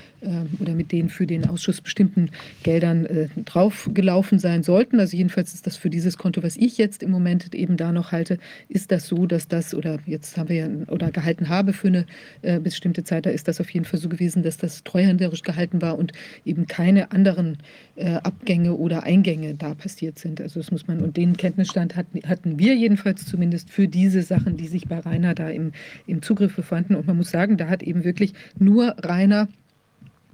oder 0.60 0.74
mit 0.74 0.92
den 0.92 1.10
für 1.10 1.26
den 1.26 1.48
Ausschuss 1.48 1.82
bestimmten 1.82 2.30
Geldern 2.64 3.06
äh, 3.06 3.28
draufgelaufen 3.46 4.40
sein 4.40 4.64
sollten. 4.64 5.00
Also 5.00 5.18
jedenfalls 5.18 5.54
ist 5.54 5.66
das 5.66 5.78
für 5.78 5.90
dieses 5.90 6.18
Konto, 6.18 6.44
was 6.44 6.58
ich 6.58 6.78
jetzt 6.78 7.04
im 7.04 7.12
Moment 7.12 7.54
eben 7.56 7.78
da 7.78 7.92
noch 7.92 8.12
halte, 8.12 8.38
ist 8.70 8.92
das 8.92 9.08
so, 9.08 9.26
dass 9.26 9.48
das, 9.48 9.74
oder 9.74 10.00
jetzt 10.06 10.38
haben 10.38 10.50
wir 10.50 10.56
ja, 10.56 10.68
oder 10.88 11.12
gehalten 11.12 11.50
habe 11.50 11.74
für 11.74 11.88
eine 11.88 12.06
äh, 12.42 12.60
bestimmte 12.60 13.04
Zeit, 13.04 13.26
da 13.26 13.30
ist 13.30 13.48
das 13.48 13.60
auf 13.60 13.70
jeden 13.72 13.86
Fall 13.86 14.00
so 14.00 14.10
gewesen, 14.10 14.44
dass 14.44 14.58
das 14.58 14.84
treuhänderisch 14.84 15.42
gehalten 15.42 15.82
war 15.82 15.98
und 15.98 16.12
eben 16.46 16.68
keine 16.68 17.12
anderen 17.12 17.58
äh, 17.96 18.14
Abgänge 18.16 18.76
oder 18.76 19.04
Eingänge 19.04 19.56
da 19.56 19.74
passiert 19.74 20.20
sind. 20.20 20.42
Also 20.42 20.60
das 20.60 20.72
muss 20.72 20.88
man, 20.88 21.02
und 21.02 21.18
den 21.18 21.38
Kenntnisstand 21.38 21.96
hatten, 21.96 22.20
hatten 22.28 22.60
wir 22.60 22.76
jedenfalls 22.76 23.26
zumindest 23.26 23.70
für 23.70 23.88
diese 23.88 24.22
Sachen, 24.22 24.58
die 24.58 24.68
sich 24.68 24.88
bei 24.88 25.00
Rainer 25.00 25.36
da 25.36 25.50
im, 25.50 25.72
im 26.08 26.22
Zugriff 26.22 26.56
befanden. 26.56 26.96
Und 26.96 27.08
man 27.08 27.18
muss 27.18 27.32
sagen, 27.32 27.58
da 27.58 27.68
hat 27.68 27.84
eben 27.84 28.04
wirklich 28.04 28.34
nur 28.58 28.96
Rainer 29.00 29.48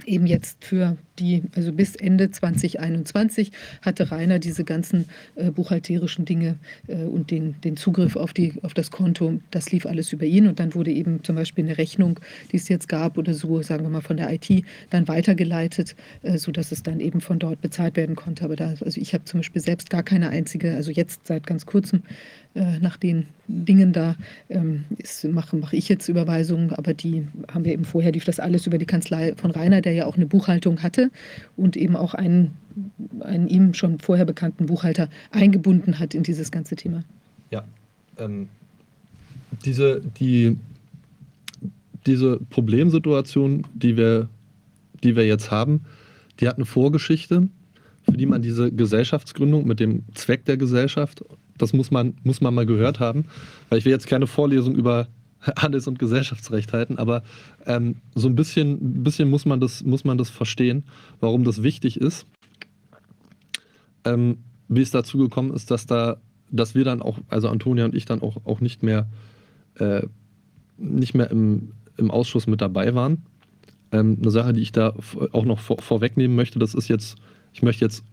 eben 0.06 0.28
jetzt 0.28 0.64
für 0.64 0.98
die, 1.20 1.44
also 1.56 1.72
bis 1.72 1.96
Ende 1.96 2.32
2021 2.32 3.52
hatte 3.82 4.12
Rainer 4.12 4.40
diese 4.40 4.64
ganzen 4.64 5.06
äh, 5.36 5.52
buchhalterischen 5.52 6.26
Dinge 6.26 6.58
äh, 6.88 6.96
und 7.04 7.32
den, 7.32 7.60
den 7.62 7.78
Zugriff 7.78 8.16
auf, 8.16 8.34
die, 8.34 8.54
auf 8.64 8.74
das 8.74 8.92
Konto, 8.92 9.40
das 9.52 9.72
lief 9.72 9.86
alles 9.86 10.14
über 10.14 10.26
ihn. 10.26 10.48
Und 10.48 10.60
dann 10.60 10.76
wurde 10.76 10.92
eben 10.92 11.24
zum 11.24 11.36
Beispiel 11.36 11.66
eine 11.66 11.78
Rechnung, 11.78 12.20
die 12.52 12.58
es 12.58 12.70
jetzt 12.70 12.88
gab 12.88 13.18
oder 13.18 13.34
so, 13.34 13.62
sagen 13.62 13.84
wir 13.84 13.90
mal 13.90 14.02
von 14.02 14.18
der 14.18 14.32
IT, 14.32 14.64
dann 14.90 15.08
weitergeleitet, 15.08 15.96
äh, 16.24 16.38
sodass 16.38 16.72
es 16.72 16.84
dann 16.84 17.00
eben 17.00 17.22
von 17.22 17.40
dort 17.40 17.62
bezahlt 17.62 17.96
werden 17.96 18.16
konnte. 18.16 18.44
Aber 18.44 18.56
da, 18.56 18.76
also 18.84 19.00
ich 19.00 19.14
habe 19.14 19.26
zum 19.26 19.40
Beispiel 19.40 19.62
selbst 19.62 19.90
gar 19.90 20.04
keine 20.04 20.30
einzige, 20.30 20.76
also 20.76 20.92
jetzt 20.92 21.28
seit 21.28 21.48
ganz 21.48 21.66
kurzem 21.66 22.04
äh, 22.58 22.80
nach 22.80 22.98
den 22.98 23.28
Dingen 23.48 23.94
da 23.94 24.16
ähm, 24.50 24.86
mache, 25.30 25.56
mache 25.56 25.76
ich 25.76 25.90
jetzt 25.90 26.10
Überweisungen, 26.10 26.74
aber 26.74 26.94
die 26.94 27.28
haben 27.52 27.66
wir 27.66 27.72
eben 27.72 27.86
vorher, 27.86 28.12
lief 28.12 28.26
das 28.26 28.40
alles 28.40 28.68
über 28.68 28.78
die 28.78 28.86
Kanzlei 28.86 29.36
von 29.36 29.52
Rainer, 29.52 29.82
der 29.82 29.94
ja 29.94 30.06
auch 30.06 30.16
eine 30.16 30.26
Buchhaltung 30.26 30.82
hatte 30.82 31.07
und 31.56 31.76
eben 31.76 31.96
auch 31.96 32.14
einen, 32.14 32.58
einen 33.20 33.48
ihm 33.48 33.74
schon 33.74 34.00
vorher 34.00 34.26
bekannten 34.26 34.68
Buchhalter 34.68 35.10
eingebunden 35.32 36.00
hat 36.00 36.14
in 36.14 36.24
dieses 36.24 36.52
ganze 36.52 36.76
Thema. 36.76 37.04
Ja, 37.52 37.64
ähm, 38.18 38.50
diese, 39.66 40.02
die, 40.20 40.58
diese 42.06 42.40
Problemsituation, 42.50 43.66
die 43.74 43.98
wir, 43.98 44.30
die 45.04 45.16
wir 45.16 45.26
jetzt 45.26 45.52
haben, 45.52 45.82
die 46.40 46.48
hat 46.48 46.58
eine 46.58 46.66
Vorgeschichte, 46.66 47.48
für 48.04 48.18
die 48.18 48.26
man 48.26 48.42
diese 48.42 48.72
Gesellschaftsgründung 48.72 49.66
mit 49.66 49.80
dem 49.80 50.04
Zweck 50.14 50.46
der 50.46 50.58
Gesellschaft 50.58 51.24
das 51.58 51.74
muss 51.74 51.92
man, 51.92 52.16
muss 52.24 52.42
man 52.42 52.54
mal 52.54 52.66
gehört 52.66 53.00
haben, 53.00 53.26
weil 53.70 53.80
ich 53.80 53.86
will 53.86 53.92
jetzt 53.92 54.08
keine 54.08 54.28
Vorlesung 54.28 54.76
über 54.76 55.08
Handels- 55.58 55.88
und 55.88 56.00
Gesellschaftsrecht 56.00 56.74
halten, 56.74 56.98
aber 56.98 57.24
ähm, 57.66 57.98
so 58.16 58.28
ein 58.28 58.36
bisschen, 58.36 59.04
bisschen 59.04 59.30
muss, 59.30 59.46
man 59.46 59.60
das, 59.60 59.84
muss 59.84 60.04
man 60.04 60.18
das 60.18 60.30
verstehen, 60.30 60.84
warum 61.20 61.44
das 61.44 61.64
wichtig 61.64 62.00
ist. 62.00 62.26
Ähm, 64.06 64.40
wie 64.68 64.82
es 64.82 64.92
dazu 64.92 65.18
gekommen 65.18 65.54
ist, 65.54 65.72
dass 65.72 65.86
da, 65.86 66.18
dass 66.52 66.76
wir 66.76 66.84
dann 66.84 67.02
auch, 67.02 67.20
also 67.30 67.50
Antonia 67.50 67.86
und 67.86 67.96
ich 67.96 68.06
dann 68.06 68.22
auch, 68.22 68.38
auch 68.46 68.60
nicht 68.60 68.84
mehr, 68.84 69.08
äh, 69.76 70.04
nicht 70.78 71.14
mehr 71.14 71.32
im, 71.32 71.72
im 71.98 72.12
Ausschuss 72.12 72.48
mit 72.48 72.62
dabei 72.62 72.94
waren. 72.94 73.24
Ähm, 73.92 74.18
eine 74.22 74.32
Sache, 74.32 74.54
die 74.54 74.62
ich 74.62 74.72
da 74.72 74.94
auch 75.32 75.46
noch 75.46 75.60
vor, 75.60 75.82
vorwegnehmen 75.82 76.36
möchte, 76.36 76.60
das 76.60 76.74
ist 76.74 76.88
jetzt, 76.88 77.18
ich 77.54 77.64
möchte 77.64 77.86
jetzt 77.86 78.04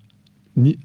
nie, 0.55 0.79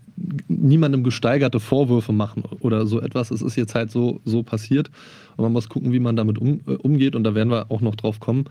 niemandem 0.47 1.03
gesteigerte 1.03 1.59
Vorwürfe 1.59 2.11
machen 2.11 2.43
oder 2.59 2.85
so 2.85 2.99
etwas. 2.99 3.31
Es 3.31 3.41
ist 3.41 3.55
jetzt 3.55 3.75
halt 3.75 3.91
so, 3.91 4.19
so 4.25 4.43
passiert. 4.43 4.89
Und 5.37 5.43
man 5.43 5.53
muss 5.53 5.69
gucken, 5.69 5.93
wie 5.93 5.99
man 5.99 6.15
damit 6.15 6.37
um, 6.37 6.61
äh, 6.67 6.73
umgeht. 6.73 7.15
Und 7.15 7.23
da 7.23 7.35
werden 7.35 7.49
wir 7.49 7.71
auch 7.71 7.81
noch 7.81 7.95
drauf 7.95 8.19
kommen, 8.19 8.45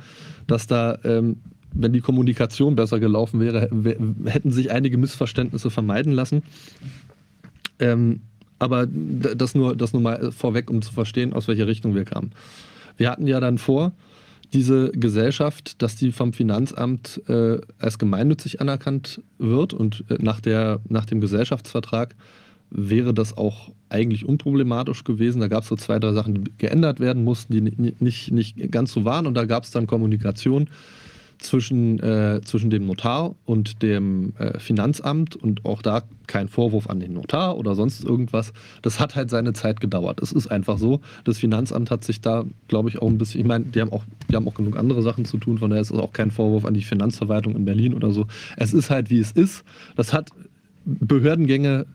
dass 0.46 0.66
da, 0.66 0.98
ähm, 1.04 1.37
wenn 1.72 1.92
die 1.92 2.00
Kommunikation 2.00 2.76
besser 2.76 2.98
gelaufen 2.98 3.40
wäre, 3.40 3.68
hätten 4.24 4.52
sich 4.52 4.70
einige 4.70 4.96
Missverständnisse 4.96 5.70
vermeiden 5.70 6.12
lassen. 6.12 6.42
Ähm, 7.78 8.20
aber 8.59 8.87
das 8.87 9.54
nur, 9.54 9.76
das 9.76 9.92
nur 9.92 10.02
mal 10.02 10.33
vorweg, 10.33 10.70
um 10.70 10.83
zu 10.83 10.92
verstehen, 10.92 11.33
aus 11.33 11.46
welcher 11.46 11.66
Richtung 11.66 11.94
wir 11.94 12.04
kamen. 12.04 12.33
Wir 12.96 13.11
hatten 13.11 13.26
ja 13.26 13.38
dann 13.38 13.59
vor, 13.59 13.92
diese 14.52 14.90
Gesellschaft, 14.92 15.82
dass 15.82 15.96
die 15.96 16.12
vom 16.12 16.32
Finanzamt 16.32 17.22
äh, 17.28 17.58
als 17.78 17.98
gemeinnützig 17.98 18.61
anerkannt 18.61 19.22
wird 19.38 19.74
und 19.74 20.04
äh, 20.08 20.16
nach, 20.20 20.40
der, 20.40 20.80
nach 20.88 21.04
dem 21.04 21.20
Gesellschaftsvertrag 21.20 22.14
wäre 22.70 23.14
das 23.14 23.37
auch 23.37 23.72
eigentlich 23.88 24.26
unproblematisch 24.26 25.04
gewesen. 25.04 25.40
Da 25.40 25.48
gab 25.48 25.62
es 25.62 25.68
so 25.68 25.76
zwei, 25.76 25.98
drei 25.98 26.12
Sachen, 26.12 26.44
die 26.44 26.52
geändert 26.58 27.00
werden 27.00 27.24
mussten, 27.24 27.52
die 27.52 27.61
nicht, 27.61 28.30
nicht 28.30 28.70
ganz 28.70 28.92
so 28.92 29.04
waren 29.04 29.26
und 29.26 29.34
da 29.34 29.44
gab 29.44 29.64
es 29.64 29.70
dann 29.70 29.87
Kommunikation 29.87 30.68
zwischen, 31.38 32.01
äh, 32.01 32.40
zwischen 32.44 32.70
dem 32.70 32.87
Notar 32.87 33.35
und 33.44 33.83
dem 33.83 34.35
äh, 34.38 34.59
Finanzamt 34.59 35.37
und 35.37 35.64
auch 35.64 35.83
da 35.83 36.03
kein 36.27 36.48
Vorwurf 36.48 36.88
an 36.88 37.01
den 37.01 37.14
Notar 37.14 37.57
oder 37.57 37.74
sonst 37.74 38.05
irgendwas. 38.05 38.53
Das 38.83 39.01
hat 39.01 39.16
halt 39.16 39.31
seine 39.31 39.53
Zeit 39.53 39.81
gedauert. 39.81 40.20
Es 40.20 40.33
ist 40.33 40.48
einfach 40.48 40.79
so. 40.79 41.01
Das 41.24 41.38
Finanzamt 41.38 41.90
hat 41.90 42.05
sich 42.05 42.20
da, 42.20 42.44
glaube 42.68 42.88
ich, 42.88 43.01
auch 43.01 43.09
ein 43.09 43.18
bisschen, 43.18 43.40
ich 43.40 43.46
meine, 43.46 43.66
die 43.66 43.81
haben 43.81 43.92
auch, 43.92 44.05
die 44.31 44.37
haben 44.37 44.46
auch 44.46 44.55
genug 44.55 44.77
andere 44.77 45.03
Sachen 45.03 45.24
zu 45.24 45.38
tun, 45.38 45.59
von 45.59 45.70
daher 45.70 45.83
ist 45.83 45.90
es 45.90 45.98
auch 45.98 46.12
kein 46.12 46.31
Vorwurf 46.31 46.64
an 46.64 46.74
die 46.74 46.83
Finanzverwaltung 46.83 47.57
in 47.57 47.64
Berlin 47.64 47.94
oder 47.94 48.11
so. 48.11 48.27
Es 48.57 48.74
ist 48.74 48.90
halt, 48.90 49.11
wie 49.11 49.20
es 49.20 49.33
ist. 49.33 49.64
Das 49.96 50.12
hat 50.12 50.31
Behördengänge 50.85 51.87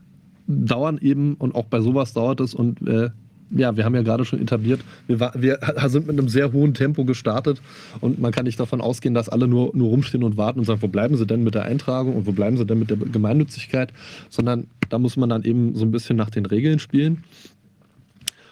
dauern 0.46 0.98
eben 1.00 1.34
und 1.34 1.54
auch 1.54 1.66
bei 1.66 1.80
sowas 1.80 2.12
dauert 2.12 2.40
es 2.40 2.54
und 2.54 2.86
äh, 2.86 3.10
ja, 3.56 3.76
wir 3.76 3.84
haben 3.84 3.94
ja 3.94 4.02
gerade 4.02 4.24
schon 4.24 4.40
etabliert, 4.40 4.80
wir, 5.06 5.20
war, 5.20 5.32
wir, 5.36 5.58
sind 5.86 6.06
mit 6.06 6.18
einem 6.18 6.28
sehr 6.28 6.52
hohen 6.52 6.74
Tempo 6.74 7.04
gestartet 7.04 7.60
und 8.00 8.18
man 8.20 8.32
kann 8.32 8.44
nicht 8.44 8.58
davon 8.58 8.80
ausgehen, 8.80 9.14
dass 9.14 9.28
alle 9.28 9.46
nur, 9.46 9.70
nur 9.74 9.88
rumstehen 9.88 10.24
und 10.24 10.36
warten 10.36 10.58
und 10.58 10.64
sagen, 10.64 10.82
wo 10.82 10.88
bleiben 10.88 11.16
sie 11.16 11.26
denn 11.26 11.44
mit 11.44 11.54
der 11.54 11.64
Eintragung 11.64 12.16
und 12.16 12.26
wo 12.26 12.32
bleiben 12.32 12.56
sie 12.56 12.66
denn 12.66 12.78
mit 12.78 12.90
der 12.90 12.96
Gemeinnützigkeit, 12.96 13.92
sondern 14.28 14.66
da 14.88 14.98
muss 14.98 15.16
man 15.16 15.28
dann 15.28 15.44
eben 15.44 15.74
so 15.74 15.84
ein 15.84 15.90
bisschen 15.90 16.16
nach 16.16 16.30
den 16.30 16.46
Regeln 16.46 16.78
spielen. 16.78 17.24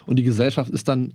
Und 0.05 0.17
die 0.17 0.23
Gesellschaft 0.23 0.69
ist 0.69 0.87
dann 0.87 1.13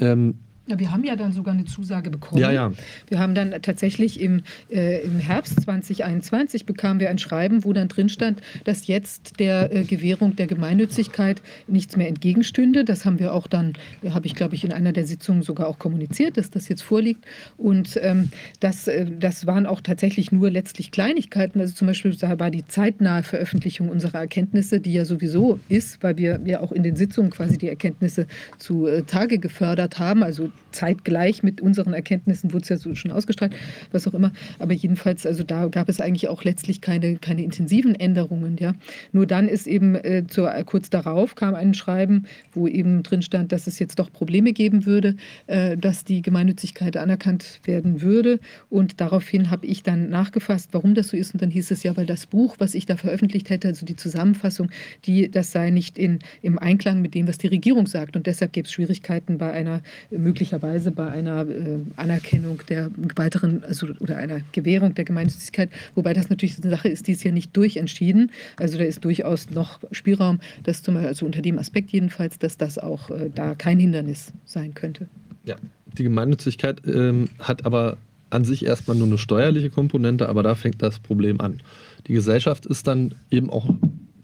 ähm, 0.00 0.38
ja, 0.66 0.78
wir 0.78 0.90
haben 0.90 1.04
ja 1.04 1.14
dann 1.14 1.32
sogar 1.32 1.52
eine 1.52 1.66
Zusage 1.66 2.08
bekommen. 2.08 2.40
Ja, 2.40 2.50
ja. 2.50 2.72
Wir 3.08 3.18
haben 3.18 3.34
dann 3.34 3.54
tatsächlich 3.60 4.18
im, 4.18 4.42
äh, 4.70 5.02
im 5.02 5.18
Herbst 5.18 5.60
2021 5.60 6.64
bekamen 6.64 7.00
wir 7.00 7.10
ein 7.10 7.18
Schreiben, 7.18 7.64
wo 7.64 7.74
dann 7.74 7.88
drin 7.88 8.08
stand, 8.08 8.40
dass 8.64 8.86
jetzt 8.86 9.38
der 9.40 9.70
äh, 9.74 9.84
Gewährung 9.84 10.36
der 10.36 10.46
Gemeinnützigkeit 10.46 11.42
nichts 11.66 11.96
mehr 11.98 12.08
entgegenstünde. 12.08 12.84
Das 12.84 13.04
haben 13.04 13.18
wir 13.18 13.34
auch 13.34 13.46
dann, 13.46 13.74
äh, 14.02 14.10
habe 14.10 14.26
ich 14.26 14.34
glaube 14.34 14.54
ich 14.54 14.64
in 14.64 14.72
einer 14.72 14.92
der 14.92 15.06
Sitzungen 15.06 15.42
sogar 15.42 15.68
auch 15.68 15.78
kommuniziert, 15.78 16.38
dass 16.38 16.50
das 16.50 16.66
jetzt 16.68 16.82
vorliegt. 16.82 17.26
Und 17.58 17.98
ähm, 18.02 18.30
das, 18.60 18.88
äh, 18.88 19.06
das 19.18 19.46
waren 19.46 19.66
auch 19.66 19.82
tatsächlich 19.82 20.32
nur 20.32 20.50
letztlich 20.50 20.90
Kleinigkeiten. 20.90 21.60
Also 21.60 21.74
zum 21.74 21.88
Beispiel 21.88 22.14
war 22.22 22.50
die 22.50 22.66
zeitnahe 22.66 23.22
Veröffentlichung 23.22 23.90
unserer 23.90 24.20
Erkenntnisse, 24.20 24.80
die 24.80 24.94
ja 24.94 25.04
sowieso 25.04 25.60
ist, 25.68 26.02
weil 26.02 26.16
wir 26.16 26.40
ja 26.46 26.60
auch 26.60 26.72
in 26.72 26.82
den 26.82 26.96
Sitzungen 26.96 27.30
quasi 27.30 27.58
die 27.58 27.68
Erkenntnisse 27.68 28.26
zu 28.58 28.86
äh, 28.86 29.02
Tage 29.02 29.38
gefördert 29.38 29.98
haben. 29.98 30.22
Also 30.22 30.50
zeitgleich 30.74 31.42
mit 31.42 31.60
unseren 31.60 31.94
Erkenntnissen 31.94 32.52
wurde 32.52 32.64
es 32.64 32.68
ja 32.68 32.76
so 32.76 32.94
schon 32.94 33.12
ausgestrahlt, 33.12 33.54
was 33.92 34.06
auch 34.06 34.14
immer. 34.14 34.32
Aber 34.58 34.74
jedenfalls, 34.74 35.24
also 35.24 35.44
da 35.44 35.68
gab 35.68 35.88
es 35.88 36.00
eigentlich 36.00 36.28
auch 36.28 36.44
letztlich 36.44 36.80
keine, 36.80 37.16
keine 37.16 37.42
intensiven 37.42 37.94
Änderungen. 37.94 38.56
Ja. 38.58 38.74
Nur 39.12 39.26
dann 39.26 39.48
ist 39.48 39.66
eben 39.66 39.94
äh, 39.94 40.24
zu, 40.26 40.46
äh, 40.46 40.64
kurz 40.64 40.90
darauf 40.90 41.34
kam 41.34 41.54
ein 41.54 41.74
Schreiben, 41.74 42.26
wo 42.52 42.66
eben 42.66 43.02
drin 43.02 43.22
stand, 43.22 43.52
dass 43.52 43.66
es 43.66 43.78
jetzt 43.78 43.98
doch 43.98 44.12
Probleme 44.12 44.52
geben 44.52 44.84
würde, 44.84 45.16
äh, 45.46 45.76
dass 45.76 46.04
die 46.04 46.22
Gemeinnützigkeit 46.22 46.96
anerkannt 46.96 47.60
werden 47.64 48.02
würde. 48.02 48.40
Und 48.68 49.00
daraufhin 49.00 49.50
habe 49.50 49.66
ich 49.66 49.82
dann 49.82 50.10
nachgefasst, 50.10 50.70
warum 50.72 50.94
das 50.94 51.08
so 51.08 51.16
ist. 51.16 51.32
Und 51.34 51.42
dann 51.42 51.50
hieß 51.50 51.70
es 51.70 51.82
ja, 51.82 51.96
weil 51.96 52.06
das 52.06 52.26
Buch, 52.26 52.56
was 52.58 52.74
ich 52.74 52.86
da 52.86 52.96
veröffentlicht 52.96 53.48
hätte, 53.48 53.68
also 53.68 53.86
die 53.86 53.96
Zusammenfassung, 53.96 54.70
die, 55.06 55.30
das 55.30 55.52
sei 55.52 55.70
nicht 55.70 55.98
in, 55.98 56.18
im 56.42 56.58
Einklang 56.58 57.00
mit 57.00 57.14
dem, 57.14 57.28
was 57.28 57.38
die 57.38 57.46
Regierung 57.46 57.86
sagt. 57.86 58.16
Und 58.16 58.26
deshalb 58.26 58.52
gäbe 58.52 58.66
es 58.66 58.72
Schwierigkeiten 58.72 59.38
bei 59.38 59.52
einer 59.52 59.82
möglichen 60.10 60.43
möglicherweise 60.44 60.90
bei 60.90 61.10
einer 61.10 61.48
äh, 61.48 61.78
Anerkennung 61.96 62.60
der 62.68 62.90
weiteren 63.16 63.64
also, 63.64 63.88
oder 64.00 64.18
einer 64.18 64.40
Gewährung 64.52 64.94
der 64.94 65.04
Gemeinnützigkeit, 65.04 65.70
wobei 65.94 66.12
das 66.12 66.28
natürlich 66.28 66.60
eine 66.60 66.70
Sache 66.70 66.88
ist, 66.88 67.06
die 67.06 67.12
ist 67.12 67.24
ja 67.24 67.32
nicht 67.32 67.56
durchentschieden. 67.56 68.30
Also 68.56 68.76
da 68.76 68.84
ist 68.84 69.04
durchaus 69.04 69.50
noch 69.50 69.80
Spielraum, 69.90 70.40
dass 70.62 70.82
zum 70.82 70.94
Beispiel, 70.94 71.08
also 71.08 71.26
unter 71.26 71.40
dem 71.40 71.58
Aspekt 71.58 71.90
jedenfalls, 71.90 72.38
dass 72.38 72.58
das 72.58 72.78
auch 72.78 73.10
äh, 73.10 73.30
da 73.34 73.54
kein 73.54 73.78
Hindernis 73.78 74.32
sein 74.44 74.74
könnte. 74.74 75.08
Ja, 75.44 75.56
die 75.86 76.02
Gemeinnützigkeit 76.02 76.82
ähm, 76.86 77.30
hat 77.38 77.64
aber 77.64 77.96
an 78.30 78.44
sich 78.44 78.66
erstmal 78.66 78.96
nur 78.96 79.06
eine 79.06 79.18
steuerliche 79.18 79.70
Komponente, 79.70 80.28
aber 80.28 80.42
da 80.42 80.54
fängt 80.54 80.82
das 80.82 80.98
Problem 80.98 81.40
an. 81.40 81.62
Die 82.06 82.12
Gesellschaft 82.12 82.66
ist 82.66 82.86
dann 82.86 83.14
eben 83.30 83.48
auch 83.48 83.68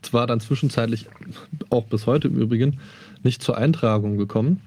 zwar 0.02 0.26
dann 0.26 0.40
zwischenzeitlich, 0.40 1.06
auch 1.70 1.85
bis 1.85 2.06
heute 2.06 2.28
im 2.28 2.37
Übrigen, 2.37 2.78
nicht 3.22 3.42
zur 3.42 3.57
Eintragung 3.57 4.16
gekommen. 4.18 4.61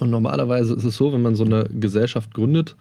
Und 0.00 0.10
normalerweise 0.10 0.74
ist 0.74 0.84
es 0.84 0.96
so, 0.96 1.12
wenn 1.12 1.22
man 1.22 1.34
so 1.34 1.44
eine 1.44 1.64
Gesellschaft 1.64 2.32
gründet, 2.34 2.76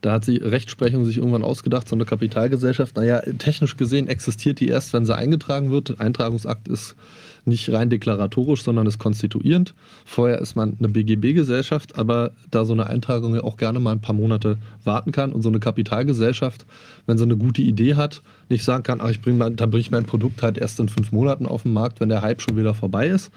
Da 0.00 0.12
hat 0.12 0.26
die 0.26 0.38
Rechtsprechung 0.38 1.04
sich 1.04 1.18
irgendwann 1.18 1.42
ausgedacht, 1.42 1.88
so 1.88 1.94
eine 1.94 2.06
Kapitalgesellschaft, 2.06 2.96
naja, 2.96 3.20
technisch 3.38 3.76
gesehen 3.76 4.08
existiert 4.08 4.60
die 4.60 4.68
erst, 4.68 4.92
wenn 4.94 5.04
sie 5.04 5.14
eingetragen 5.14 5.70
wird. 5.70 6.00
Eintragungsakt 6.00 6.68
ist 6.68 6.96
nicht 7.44 7.70
rein 7.70 7.90
deklaratorisch, 7.90 8.62
sondern 8.62 8.86
ist 8.86 8.98
konstituierend. 8.98 9.74
Vorher 10.04 10.38
ist 10.38 10.56
man 10.56 10.76
eine 10.78 10.88
BGB-Gesellschaft, 10.88 11.98
aber 11.98 12.32
da 12.50 12.64
so 12.64 12.72
eine 12.72 12.86
Eintragung 12.86 13.34
ja 13.34 13.42
auch 13.42 13.56
gerne 13.56 13.80
mal 13.80 13.92
ein 13.92 14.00
paar 14.00 14.14
Monate 14.14 14.56
warten 14.84 15.12
kann 15.12 15.32
und 15.32 15.42
so 15.42 15.48
eine 15.48 15.60
Kapitalgesellschaft, 15.60 16.64
wenn 17.06 17.18
sie 17.18 17.24
eine 17.24 17.36
gute 17.36 17.62
Idee 17.62 17.94
hat, 17.94 18.22
nicht 18.48 18.64
sagen 18.64 18.82
kann, 18.82 19.00
ach, 19.02 19.10
ich 19.10 19.20
bring 19.20 19.36
mein, 19.36 19.56
dann 19.56 19.70
bringe 19.70 19.80
ich 19.82 19.90
mein 19.90 20.04
Produkt 20.04 20.42
halt 20.42 20.58
erst 20.58 20.80
in 20.80 20.88
fünf 20.88 21.12
Monaten 21.12 21.46
auf 21.46 21.62
den 21.64 21.72
Markt, 21.72 22.00
wenn 22.00 22.08
der 22.08 22.22
Hype 22.22 22.40
schon 22.40 22.56
wieder 22.56 22.74
vorbei 22.74 23.08
ist, 23.08 23.30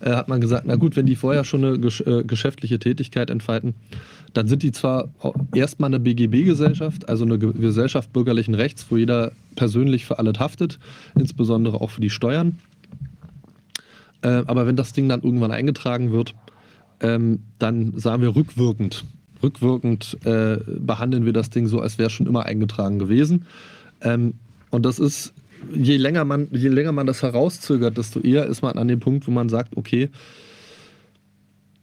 äh, 0.00 0.10
hat 0.10 0.28
man 0.28 0.40
gesagt, 0.40 0.64
na 0.66 0.76
gut, 0.76 0.96
wenn 0.96 1.06
die 1.06 1.16
vorher 1.16 1.44
schon 1.44 1.64
eine 1.64 1.78
gesch 1.78 2.00
äh, 2.02 2.24
geschäftliche 2.24 2.78
Tätigkeit 2.78 3.30
entfalten, 3.30 3.74
dann 4.32 4.46
sind 4.46 4.62
die 4.62 4.72
zwar 4.72 5.08
erstmal 5.54 5.88
eine 5.88 6.00
BGB-Gesellschaft, 6.00 7.08
also 7.08 7.24
eine 7.24 7.38
Gesellschaft 7.38 8.12
bürgerlichen 8.12 8.54
Rechts, 8.54 8.86
wo 8.90 8.96
jeder 8.96 9.32
persönlich 9.56 10.06
für 10.06 10.18
alles 10.18 10.38
haftet, 10.38 10.78
insbesondere 11.18 11.80
auch 11.80 11.90
für 11.90 12.00
die 12.00 12.10
Steuern. 12.10 12.58
Äh, 14.22 14.42
aber 14.46 14.66
wenn 14.66 14.76
das 14.76 14.92
Ding 14.92 15.08
dann 15.08 15.22
irgendwann 15.22 15.52
eingetragen 15.52 16.12
wird, 16.12 16.34
ähm, 17.00 17.40
dann 17.58 17.98
sagen 17.98 18.22
wir 18.22 18.36
rückwirkend. 18.36 19.04
Rückwirkend 19.42 20.18
äh, 20.24 20.58
behandeln 20.66 21.24
wir 21.24 21.32
das 21.32 21.50
Ding 21.50 21.66
so, 21.66 21.80
als 21.80 21.98
wäre 21.98 22.10
schon 22.10 22.26
immer 22.26 22.44
eingetragen 22.44 22.98
gewesen. 22.98 23.46
Ähm, 24.02 24.34
und 24.70 24.84
das 24.84 24.98
ist, 24.98 25.32
je 25.72 25.96
länger, 25.96 26.24
man, 26.24 26.48
je 26.50 26.68
länger 26.68 26.92
man 26.92 27.06
das 27.06 27.22
herauszögert, 27.22 27.96
desto 27.98 28.20
eher 28.20 28.46
ist 28.46 28.62
man 28.62 28.78
an 28.78 28.88
dem 28.88 29.00
Punkt, 29.00 29.26
wo 29.26 29.30
man 29.30 29.48
sagt, 29.48 29.76
okay, 29.76 30.10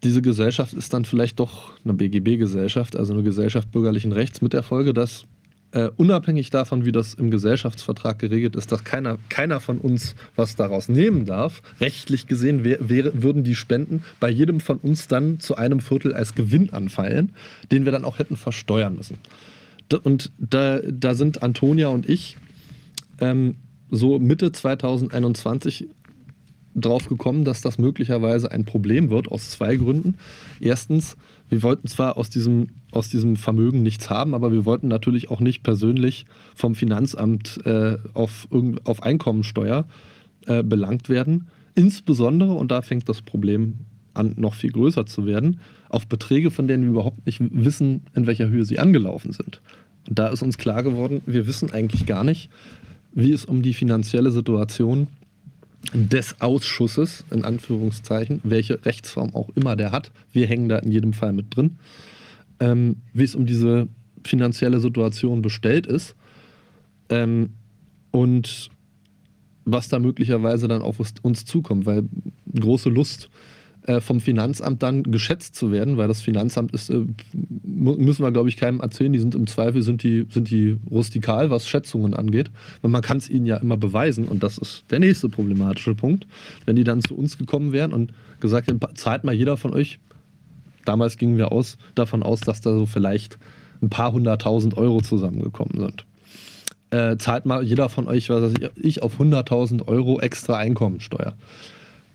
diese 0.03 0.21
Gesellschaft 0.21 0.73
ist 0.73 0.93
dann 0.93 1.05
vielleicht 1.05 1.39
doch 1.39 1.71
eine 1.83 1.93
BGB-Gesellschaft, 1.93 2.95
also 2.95 3.13
eine 3.13 3.23
Gesellschaft 3.23 3.71
bürgerlichen 3.71 4.11
Rechts, 4.11 4.41
mit 4.41 4.53
der 4.53 4.63
Folge, 4.63 4.93
dass 4.93 5.25
äh, 5.71 5.89
unabhängig 5.97 6.49
davon, 6.49 6.85
wie 6.85 6.91
das 6.91 7.13
im 7.15 7.29
Gesellschaftsvertrag 7.29 8.19
geregelt 8.19 8.55
ist, 8.55 8.71
dass 8.71 8.83
keiner, 8.83 9.17
keiner 9.29 9.59
von 9.59 9.79
uns 9.79 10.15
was 10.35 10.55
daraus 10.55 10.87
nehmen 10.87 11.25
darf. 11.25 11.61
Rechtlich 11.81 12.27
gesehen 12.27 12.63
wär, 12.63 12.77
wär, 12.87 13.21
würden 13.21 13.43
die 13.43 13.55
Spenden 13.55 14.03
bei 14.19 14.29
jedem 14.29 14.59
von 14.59 14.77
uns 14.77 15.07
dann 15.07 15.39
zu 15.39 15.57
einem 15.57 15.79
Viertel 15.81 16.13
als 16.13 16.35
Gewinn 16.35 16.71
anfallen, 16.71 17.33
den 17.71 17.85
wir 17.85 17.91
dann 17.91 18.05
auch 18.05 18.19
hätten 18.19 18.37
versteuern 18.37 18.95
müssen. 18.95 19.17
Und 20.03 20.31
da, 20.37 20.79
da 20.79 21.15
sind 21.15 21.43
Antonia 21.43 21.89
und 21.89 22.07
ich 22.07 22.37
ähm, 23.19 23.55
so 23.89 24.19
Mitte 24.19 24.51
2021 24.51 25.87
drauf 26.75 27.07
gekommen, 27.09 27.43
dass 27.43 27.61
das 27.61 27.77
möglicherweise 27.77 28.51
ein 28.51 28.65
Problem 28.65 29.09
wird, 29.09 29.31
aus 29.31 29.49
zwei 29.49 29.75
Gründen. 29.75 30.15
Erstens, 30.59 31.17
wir 31.49 31.63
wollten 31.63 31.87
zwar 31.87 32.17
aus 32.17 32.29
diesem, 32.29 32.67
aus 32.91 33.09
diesem 33.09 33.35
Vermögen 33.35 33.81
nichts 33.81 34.09
haben, 34.09 34.33
aber 34.33 34.51
wir 34.51 34.65
wollten 34.65 34.87
natürlich 34.87 35.31
auch 35.31 35.39
nicht 35.39 35.63
persönlich 35.63 36.25
vom 36.55 36.75
Finanzamt 36.75 37.59
äh, 37.65 37.97
auf, 38.13 38.47
auf 38.83 39.03
Einkommensteuer 39.03 39.85
äh, 40.45 40.63
belangt 40.63 41.09
werden. 41.09 41.47
Insbesondere, 41.75 42.53
und 42.53 42.71
da 42.71 42.81
fängt 42.81 43.09
das 43.09 43.21
Problem 43.21 43.79
an, 44.13 44.33
noch 44.37 44.55
viel 44.55 44.71
größer 44.71 45.05
zu 45.05 45.25
werden, 45.25 45.59
auf 45.89 46.07
Beträge, 46.07 46.51
von 46.51 46.67
denen 46.67 46.83
wir 46.83 46.91
überhaupt 46.91 47.25
nicht 47.25 47.39
wissen, 47.51 48.03
in 48.13 48.27
welcher 48.27 48.49
Höhe 48.49 48.65
sie 48.65 48.79
angelaufen 48.79 49.31
sind. 49.31 49.61
Und 50.07 50.19
da 50.19 50.27
ist 50.27 50.41
uns 50.41 50.57
klar 50.57 50.83
geworden, 50.83 51.21
wir 51.25 51.47
wissen 51.47 51.71
eigentlich 51.71 52.05
gar 52.05 52.23
nicht, 52.23 52.49
wie 53.17 53.33
es 53.33 53.45
um 53.45 53.63
die 53.63 53.73
finanzielle 53.73 54.29
Situation 54.29 55.07
des 55.91 56.39
Ausschusses, 56.39 57.25
in 57.31 57.45
Anführungszeichen, 57.45 58.41
welche 58.43 58.85
Rechtsform 58.85 59.33
auch 59.33 59.49
immer 59.55 59.75
der 59.75 59.91
hat, 59.91 60.11
wir 60.33 60.45
hängen 60.45 60.69
da 60.69 60.77
in 60.77 60.91
jedem 60.91 61.13
Fall 61.13 61.33
mit 61.33 61.55
drin, 61.55 61.79
ähm, 62.59 62.97
wie 63.13 63.23
es 63.23 63.33
um 63.33 63.47
diese 63.47 63.87
finanzielle 64.23 64.79
Situation 64.79 65.41
bestellt 65.41 65.87
ist. 65.87 66.15
Ähm, 67.09 67.53
und 68.11 68.69
was 69.65 69.89
da 69.89 69.97
möglicherweise 69.97 70.67
dann 70.67 70.83
auf 70.83 70.97
uns 71.23 71.45
zukommt, 71.45 71.87
weil 71.87 72.03
große 72.53 72.89
Lust 72.89 73.29
äh, 73.87 74.01
vom 74.01 74.19
Finanzamt 74.19 74.83
dann 74.83 75.03
geschätzt 75.03 75.55
zu 75.55 75.71
werden, 75.71 75.95
weil 75.95 76.09
das 76.09 76.21
Finanzamt 76.21 76.73
ist, 76.73 76.89
äh, 76.89 77.05
müssen 77.33 78.21
wir 78.21 78.31
glaube 78.31 78.49
ich 78.49 78.57
keinem 78.57 78.81
erzählen, 78.81 79.13
die 79.13 79.19
sind 79.19 79.33
im 79.33 79.47
Zweifel, 79.47 79.81
sind 79.81 80.03
die, 80.03 80.27
sind 80.29 80.49
die 80.49 80.77
rustikal, 80.91 81.49
was 81.49 81.69
Schätzungen 81.69 82.13
angeht. 82.13 82.51
Weil 82.81 82.91
man 82.91 83.01
kann 83.01 83.17
es 83.17 83.29
ihnen 83.29 83.45
ja 83.45 83.55
immer 83.55 83.77
beweisen 83.77 84.27
und 84.27 84.43
das 84.43 84.57
ist 84.57 84.83
der 84.91 84.99
nächste 84.99 85.29
problematische 85.29 85.95
Punkt. 85.95 86.27
Wenn 86.65 86.75
die 86.75 86.83
dann 86.83 87.01
zu 87.01 87.15
uns 87.15 87.37
gekommen 87.37 87.71
wären 87.71 87.93
und 87.93 88.11
gesagt 88.41 88.67
hätten, 88.67 88.81
zahlt 88.95 89.23
mal 89.23 89.33
jeder 89.33 89.55
von 89.55 89.73
euch, 89.73 89.99
damals 90.83 91.17
gingen 91.17 91.37
wir 91.37 91.53
aus, 91.53 91.77
davon 91.95 92.23
aus, 92.23 92.41
dass 92.41 92.59
da 92.59 92.73
so 92.73 92.85
vielleicht 92.85 93.37
ein 93.81 93.89
paar 93.89 94.11
hunderttausend 94.11 94.75
Euro 94.75 95.01
zusammengekommen 95.01 95.79
sind. 95.79 96.05
Äh, 96.89 97.15
zahlt 97.17 97.45
mal 97.45 97.63
jeder 97.63 97.87
von 97.87 98.07
euch, 98.07 98.29
was 98.29 98.53
weiß 98.53 98.71
ich, 98.75 99.01
auf 99.01 99.19
100.000 99.19 99.87
Euro 99.87 100.19
extra 100.19 100.57
Einkommensteuer 100.57 101.35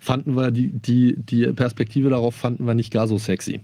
fanden 0.02 0.34
wir 0.34 0.50
die, 0.50 0.68
die, 0.72 1.14
die 1.16 1.46
Perspektive 1.52 2.10
darauf 2.10 2.34
fanden 2.34 2.66
wir 2.66 2.74
nicht 2.74 2.92
gar 2.92 3.06
so 3.06 3.18
sexy. 3.18 3.60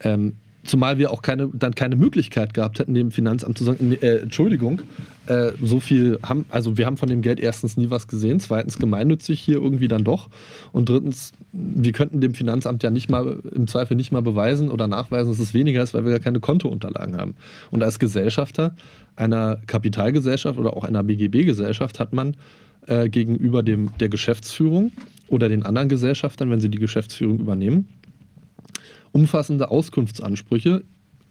Ähm, 0.00 0.34
zumal 0.64 0.98
wir 0.98 1.12
auch 1.12 1.22
keine, 1.22 1.48
dann 1.52 1.76
keine 1.76 1.94
Möglichkeit 1.94 2.54
gehabt 2.54 2.80
hätten, 2.80 2.92
dem 2.92 3.12
Finanzamt 3.12 3.56
zu 3.56 3.62
sagen, 3.62 3.92
äh, 3.92 4.16
Entschuldigung, 4.16 4.82
äh, 5.26 5.52
so 5.62 5.78
viel 5.78 6.18
haben, 6.24 6.44
also 6.48 6.76
wir 6.76 6.86
haben 6.86 6.96
von 6.96 7.08
dem 7.08 7.22
Geld 7.22 7.38
erstens 7.38 7.76
nie 7.76 7.88
was 7.88 8.08
gesehen, 8.08 8.40
zweitens 8.40 8.80
gemeinnützig 8.80 9.40
hier 9.40 9.62
irgendwie 9.62 9.86
dann 9.86 10.02
doch 10.02 10.28
und 10.72 10.88
drittens, 10.88 11.32
wir 11.52 11.92
könnten 11.92 12.20
dem 12.20 12.34
Finanzamt 12.34 12.82
ja 12.82 12.90
nicht 12.90 13.08
mal, 13.08 13.38
im 13.54 13.68
Zweifel 13.68 13.96
nicht 13.96 14.10
mal 14.10 14.22
beweisen 14.22 14.72
oder 14.72 14.88
nachweisen, 14.88 15.30
dass 15.30 15.38
es 15.38 15.54
weniger 15.54 15.84
ist, 15.84 15.94
weil 15.94 16.04
wir 16.04 16.10
ja 16.10 16.18
keine 16.18 16.40
Kontounterlagen 16.40 17.16
haben. 17.16 17.36
Und 17.70 17.84
als 17.84 18.00
Gesellschafter 18.00 18.74
einer 19.14 19.60
Kapitalgesellschaft 19.68 20.58
oder 20.58 20.76
auch 20.76 20.82
einer 20.82 21.04
BGB-Gesellschaft 21.04 22.00
hat 22.00 22.12
man 22.12 22.36
äh, 22.88 23.08
gegenüber 23.08 23.62
dem, 23.62 23.96
der 24.00 24.08
Geschäftsführung 24.08 24.90
oder 25.30 25.48
den 25.48 25.64
anderen 25.64 25.88
Gesellschaftern, 25.88 26.50
wenn 26.50 26.60
sie 26.60 26.68
die 26.68 26.78
Geschäftsführung 26.78 27.38
übernehmen, 27.38 27.88
umfassende 29.12 29.70
Auskunftsansprüche, 29.70 30.82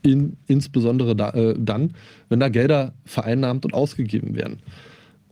in, 0.02 0.38
insbesondere 0.48 1.16
da, 1.16 1.32
äh, 1.32 1.56
dann, 1.60 1.92
wenn 2.30 2.40
da 2.40 2.48
Gelder 2.50 2.94
vereinnahmt 3.06 3.66
und 3.66 3.74
ausgegeben 3.74 4.36
werden. 4.36 4.60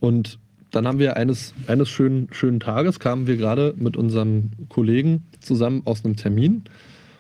Und 0.02 0.40
dann 0.72 0.86
haben 0.86 1.00
wir 1.00 1.16
eines, 1.16 1.54
eines 1.68 1.90
schönen, 1.90 2.28
schönen 2.32 2.60
Tages, 2.60 3.00
kamen 3.00 3.28
wir 3.28 3.38
gerade 3.38 3.74
mit 3.78 3.96
unserem 3.96 4.52
Kollegen 4.68 5.24
zusammen 5.40 5.84
aus 5.86 6.04
einem 6.04 6.18
Termin 6.18 6.64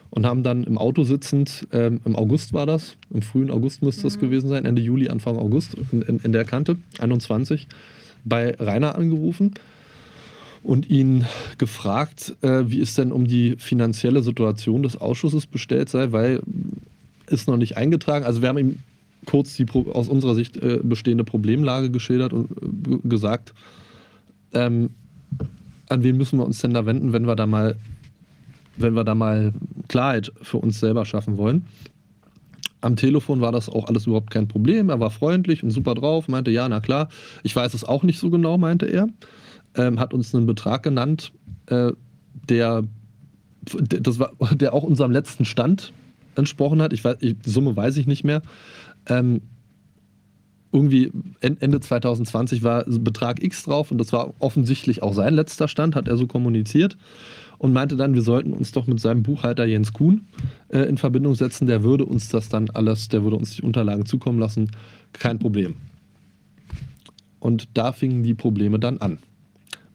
und 0.09 0.25
haben 0.25 0.43
dann 0.43 0.65
im 0.65 0.77
Auto 0.77 1.03
sitzend, 1.03 1.65
ähm, 1.71 2.01
im 2.03 2.17
August 2.17 2.51
war 2.51 2.65
das, 2.65 2.97
im 3.09 3.21
frühen 3.21 3.49
August 3.49 3.81
müsste 3.81 4.03
das 4.03 4.17
mhm. 4.17 4.21
gewesen 4.21 4.49
sein, 4.49 4.65
Ende 4.65 4.81
Juli, 4.81 5.07
Anfang 5.07 5.37
August, 5.37 5.77
in, 5.93 6.01
in, 6.01 6.19
in 6.19 6.33
der 6.33 6.43
Kante, 6.43 6.77
21, 6.99 7.67
bei 8.25 8.53
Rainer 8.59 8.95
angerufen 8.95 9.53
und 10.67 10.89
ihn 10.89 11.25
gefragt, 11.57 12.35
äh, 12.41 12.63
wie 12.67 12.81
es 12.81 12.93
denn 12.93 13.13
um 13.13 13.25
die 13.25 13.55
finanzielle 13.57 14.21
Situation 14.21 14.83
des 14.83 14.97
Ausschusses 14.97 15.47
bestellt 15.47 15.87
sei, 15.87 16.11
weil 16.11 16.41
ist 17.27 17.47
noch 17.47 17.55
nicht 17.55 17.77
eingetragen. 17.77 18.25
Also 18.25 18.41
wir 18.41 18.49
haben 18.49 18.57
ihm 18.57 18.79
kurz 19.25 19.55
die 19.55 19.65
aus 19.93 20.09
unserer 20.09 20.35
Sicht 20.35 20.57
äh, 20.57 20.81
bestehende 20.83 21.23
Problemlage 21.23 21.89
geschildert 21.89 22.33
und 22.33 22.51
äh, 22.51 23.07
gesagt, 23.07 23.53
ähm, 24.53 24.89
an 25.87 26.03
wen 26.03 26.17
müssen 26.17 26.37
wir 26.37 26.45
uns 26.45 26.59
denn 26.59 26.73
da 26.73 26.85
wenden, 26.85 27.13
wenn 27.13 27.27
wir 27.27 27.37
da 27.37 27.47
mal, 27.47 27.77
wenn 28.75 28.93
wir 28.93 29.05
da 29.05 29.15
mal 29.15 29.53
Klarheit 29.87 30.33
für 30.41 30.57
uns 30.57 30.81
selber 30.81 31.05
schaffen 31.05 31.37
wollen. 31.37 31.65
Am 32.81 32.97
Telefon 32.97 33.39
war 33.39 33.53
das 33.53 33.69
auch 33.69 33.87
alles 33.87 34.05
überhaupt 34.05 34.31
kein 34.31 34.49
Problem. 34.49 34.89
Er 34.89 34.99
war 34.99 35.11
freundlich 35.11 35.63
und 35.63 35.71
super 35.71 35.95
drauf, 35.95 36.27
meinte, 36.27 36.51
ja, 36.51 36.67
na 36.67 36.81
klar. 36.81 37.07
Ich 37.43 37.55
weiß 37.55 37.73
es 37.73 37.85
auch 37.85 38.03
nicht 38.03 38.19
so 38.19 38.29
genau, 38.29 38.57
meinte 38.57 38.85
er 38.85 39.07
ähm, 39.77 39.99
hat 39.99 40.13
uns 40.13 40.33
einen 40.35 40.45
Betrag 40.45 40.83
genannt, 40.83 41.31
äh, 41.67 41.91
der, 42.49 42.83
das 43.61 44.19
war, 44.19 44.33
der 44.55 44.73
auch 44.73 44.83
unserem 44.83 45.11
letzten 45.11 45.45
Stand 45.45 45.93
entsprochen 46.35 46.81
hat. 46.81 46.93
Ich 46.93 47.03
weiß, 47.03 47.17
ich, 47.21 47.39
die 47.39 47.49
Summe 47.49 47.75
weiß 47.75 47.97
ich 47.97 48.07
nicht 48.07 48.23
mehr. 48.23 48.41
Ähm, 49.07 49.41
irgendwie 50.73 51.11
Ende 51.39 51.79
2020 51.79 52.61
war 52.61 52.83
Betrag 52.85 53.41
X 53.41 53.63
drauf 53.63 53.89
und 53.89 53.97
das 53.99 54.11
war 54.11 54.33
offensichtlich 54.39 55.01
auch 55.01 55.13
sein 55.13 55.33
letzter 55.33 55.67
Stand, 55.67 55.95
hat 55.95 56.07
er 56.07 56.17
so 56.17 56.27
kommuniziert 56.27 56.97
und 57.57 57.73
meinte 57.73 57.95
dann, 57.95 58.13
wir 58.13 58.21
sollten 58.21 58.53
uns 58.53 58.71
doch 58.71 58.85
mit 58.85 58.99
seinem 58.99 59.23
Buchhalter 59.23 59.65
Jens 59.65 59.93
Kuhn 59.93 60.27
äh, 60.69 60.81
in 60.81 60.97
Verbindung 60.97 61.35
setzen. 61.35 61.67
Der 61.67 61.83
würde 61.83 62.05
uns 62.05 62.29
das 62.29 62.49
dann 62.49 62.69
alles, 62.69 63.07
der 63.07 63.23
würde 63.23 63.37
uns 63.37 63.55
die 63.55 63.61
Unterlagen 63.61 64.05
zukommen 64.05 64.39
lassen. 64.39 64.71
Kein 65.13 65.39
Problem. 65.39 65.75
Und 67.39 67.69
da 67.73 67.93
fingen 67.93 68.23
die 68.23 68.33
Probleme 68.33 68.77
dann 68.77 68.99
an. 68.99 69.19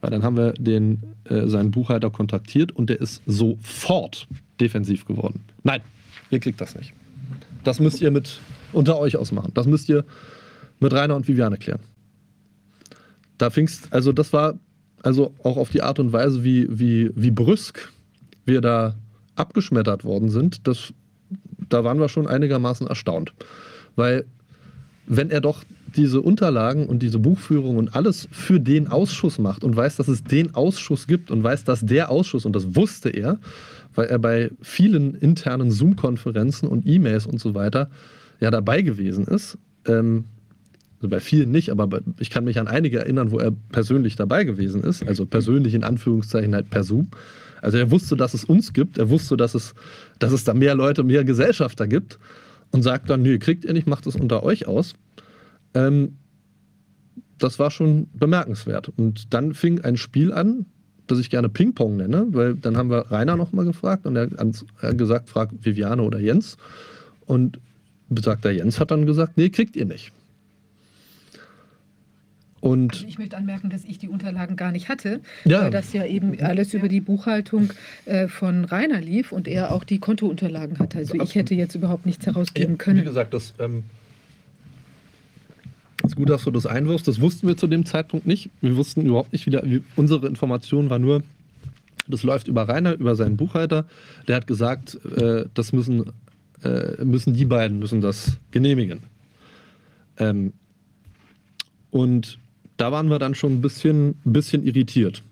Weil 0.03 0.11
dann 0.11 0.23
haben 0.23 0.35
wir 0.35 0.51
den, 0.51 1.01
äh, 1.23 1.47
seinen 1.47 1.71
Buchhalter 1.71 2.09
kontaktiert 2.09 2.73
und 2.73 2.89
der 2.89 2.99
ist 2.99 3.23
sofort 3.25 4.27
defensiv 4.59 5.05
geworden. 5.05 5.45
Nein, 5.63 5.79
ihr 6.29 6.41
kriegt 6.41 6.59
das 6.59 6.75
nicht. 6.75 6.93
Das 7.63 7.79
müsst 7.79 8.01
ihr 8.01 8.11
mit 8.11 8.41
unter 8.73 8.99
euch 8.99 9.15
ausmachen. 9.15 9.51
Das 9.53 9.65
müsst 9.65 9.87
ihr 9.87 10.03
mit 10.81 10.91
Rainer 10.91 11.15
und 11.15 11.29
Viviane 11.29 11.57
klären. 11.57 11.79
Da 13.37 13.49
fingst, 13.49 13.93
also 13.93 14.11
das 14.11 14.33
war 14.33 14.55
also 15.03 15.33
auch 15.41 15.55
auf 15.55 15.69
die 15.69 15.81
Art 15.81 15.99
und 15.99 16.11
Weise, 16.11 16.43
wie, 16.43 16.67
wie, 16.69 17.09
wie 17.15 17.31
brüsk 17.31 17.89
wir 18.45 18.59
da 18.59 18.95
abgeschmettert 19.35 20.03
worden 20.03 20.27
sind, 20.29 20.67
das, 20.67 20.93
da 21.69 21.85
waren 21.85 22.01
wir 22.01 22.09
schon 22.09 22.27
einigermaßen 22.27 22.87
erstaunt. 22.87 23.33
weil 23.95 24.25
wenn 25.05 25.29
er 25.29 25.39
doch 25.39 25.63
diese 25.95 26.21
Unterlagen 26.21 26.87
und 26.87 26.99
diese 27.03 27.19
Buchführung 27.19 27.77
und 27.77 27.95
alles 27.95 28.27
für 28.31 28.59
den 28.59 28.87
Ausschuss 28.87 29.39
macht 29.39 29.63
und 29.63 29.75
weiß, 29.75 29.95
dass 29.95 30.07
es 30.07 30.23
den 30.23 30.55
Ausschuss 30.55 31.07
gibt 31.07 31.31
und 31.31 31.43
weiß, 31.43 31.63
dass 31.63 31.81
der 31.81 32.09
Ausschuss, 32.09 32.45
und 32.45 32.55
das 32.55 32.75
wusste 32.75 33.09
er, 33.09 33.39
weil 33.95 34.07
er 34.07 34.19
bei 34.19 34.51
vielen 34.61 35.15
internen 35.15 35.71
Zoom-Konferenzen 35.71 36.67
und 36.67 36.87
E-Mails 36.87 37.25
und 37.25 37.39
so 37.39 37.55
weiter 37.55 37.89
ja 38.39 38.51
dabei 38.51 38.81
gewesen 38.81 39.25
ist. 39.25 39.57
Ähm, 39.87 40.25
also 40.97 41.09
bei 41.09 41.19
vielen 41.19 41.51
nicht, 41.51 41.69
aber 41.69 41.87
bei, 41.87 41.99
ich 42.19 42.29
kann 42.29 42.45
mich 42.45 42.59
an 42.59 42.67
einige 42.67 42.99
erinnern, 42.99 43.31
wo 43.31 43.37
er 43.37 43.51
persönlich 43.71 44.15
dabei 44.15 44.45
gewesen 44.45 44.83
ist, 44.83 45.05
also 45.05 45.25
persönlich 45.25 45.73
in 45.73 45.83
Anführungszeichen 45.83 46.55
halt 46.55 46.69
per 46.69 46.83
Zoom. 46.83 47.09
Also 47.61 47.77
er 47.77 47.91
wusste, 47.91 48.15
dass 48.15 48.33
es 48.33 48.45
uns 48.45 48.73
gibt, 48.73 48.97
er 48.97 49.09
wusste, 49.09 49.37
dass 49.37 49.53
es, 49.53 49.73
dass 50.19 50.31
es 50.31 50.43
da 50.43 50.53
mehr 50.53 50.75
Leute, 50.75 51.03
mehr 51.03 51.23
Gesellschafter 51.23 51.87
gibt 51.87 52.19
und 52.71 52.83
sagt 52.83 53.09
dann, 53.09 53.21
nee, 53.21 53.37
kriegt 53.37 53.65
ihr 53.65 53.73
nicht, 53.73 53.87
macht 53.87 54.07
es 54.07 54.15
unter 54.15 54.43
euch 54.43 54.67
aus. 54.67 54.95
Ähm, 55.73 56.17
das 57.37 57.59
war 57.59 57.71
schon 57.71 58.07
bemerkenswert. 58.13 58.89
Und 58.95 59.33
dann 59.33 59.53
fing 59.53 59.81
ein 59.81 59.97
Spiel 59.97 60.31
an, 60.33 60.65
das 61.07 61.19
ich 61.19 61.29
gerne 61.29 61.49
Ping-Pong 61.49 61.97
nenne, 61.97 62.27
weil 62.29 62.55
dann 62.55 62.77
haben 62.77 62.89
wir 62.89 63.11
Rainer 63.11 63.35
nochmal 63.35 63.65
gefragt 63.65 64.05
und 64.05 64.15
er 64.15 64.29
hat 64.31 64.97
gesagt, 64.97 65.29
frag 65.29 65.49
Viviane 65.61 66.01
oder 66.01 66.19
Jens. 66.19 66.57
Und 67.25 67.59
besagter 68.09 68.51
Jens 68.51 68.79
hat 68.79 68.91
dann 68.91 69.05
gesagt, 69.05 69.37
nee, 69.37 69.49
kriegt 69.49 69.75
ihr 69.75 69.85
nicht. 69.85 70.13
Und 72.61 72.93
also 72.93 73.07
ich 73.07 73.19
möchte 73.19 73.35
anmerken, 73.35 73.69
dass 73.69 73.83
ich 73.83 73.97
die 73.97 74.07
Unterlagen 74.07 74.55
gar 74.55 74.71
nicht 74.71 74.87
hatte, 74.87 75.19
ja. 75.43 75.63
weil 75.63 75.71
das 75.71 75.91
ja 75.91 76.05
eben 76.05 76.39
alles 76.39 76.73
über 76.73 76.87
die 76.87 77.01
Buchhaltung 77.01 77.73
äh, 78.05 78.29
von 78.29 78.63
Rainer 78.63 79.01
lief 79.01 79.33
und 79.33 79.49
er 79.49 79.73
auch 79.73 79.83
die 79.83 79.99
Kontounterlagen 79.99 80.79
hatte. 80.79 80.99
Also 80.99 81.15
ich 81.21 81.35
hätte 81.35 81.55
jetzt 81.55 81.75
überhaupt 81.75 82.05
nichts 82.05 82.25
herausgeben 82.25 82.77
können. 82.77 83.01
Wie 83.01 83.03
gesagt, 83.03 83.33
das 83.33 83.53
ähm, 83.59 83.83
ist 86.03 86.15
gut, 86.15 86.29
dass 86.29 86.43
du 86.43 86.51
das 86.51 86.65
einwirfst. 86.65 87.07
Das 87.07 87.21
wussten 87.21 87.47
wir 87.47 87.57
zu 87.57 87.67
dem 87.67 87.85
Zeitpunkt 87.85 88.27
nicht. 88.27 88.49
Wir 88.61 88.75
wussten 88.75 89.05
überhaupt 89.05 89.33
nicht, 89.33 89.45
wie, 89.45 89.51
der, 89.51 89.63
wie 89.65 89.83
unsere 89.95 90.27
Information 90.27 90.89
war 90.89 90.99
nur, 90.99 91.23
das 92.07 92.23
läuft 92.23 92.47
über 92.47 92.67
Rainer, 92.67 92.93
über 92.93 93.15
seinen 93.15 93.37
Buchhalter. 93.37 93.85
Der 94.27 94.35
hat 94.35 94.47
gesagt, 94.47 94.99
äh, 95.05 95.45
das 95.53 95.71
müssen, 95.71 96.11
äh, 96.63 97.03
müssen 97.03 97.33
die 97.33 97.45
beiden 97.45 97.79
müssen 97.79 98.01
das 98.01 98.37
genehmigen. 98.51 99.03
Ähm, 100.17 100.53
und 101.91 102.39
da 102.77 102.91
waren 102.91 103.07
wir 103.09 103.19
dann 103.19 103.35
schon 103.35 103.53
ein 103.53 103.61
bisschen, 103.61 104.15
bisschen 104.25 104.65
irritiert. 104.65 105.23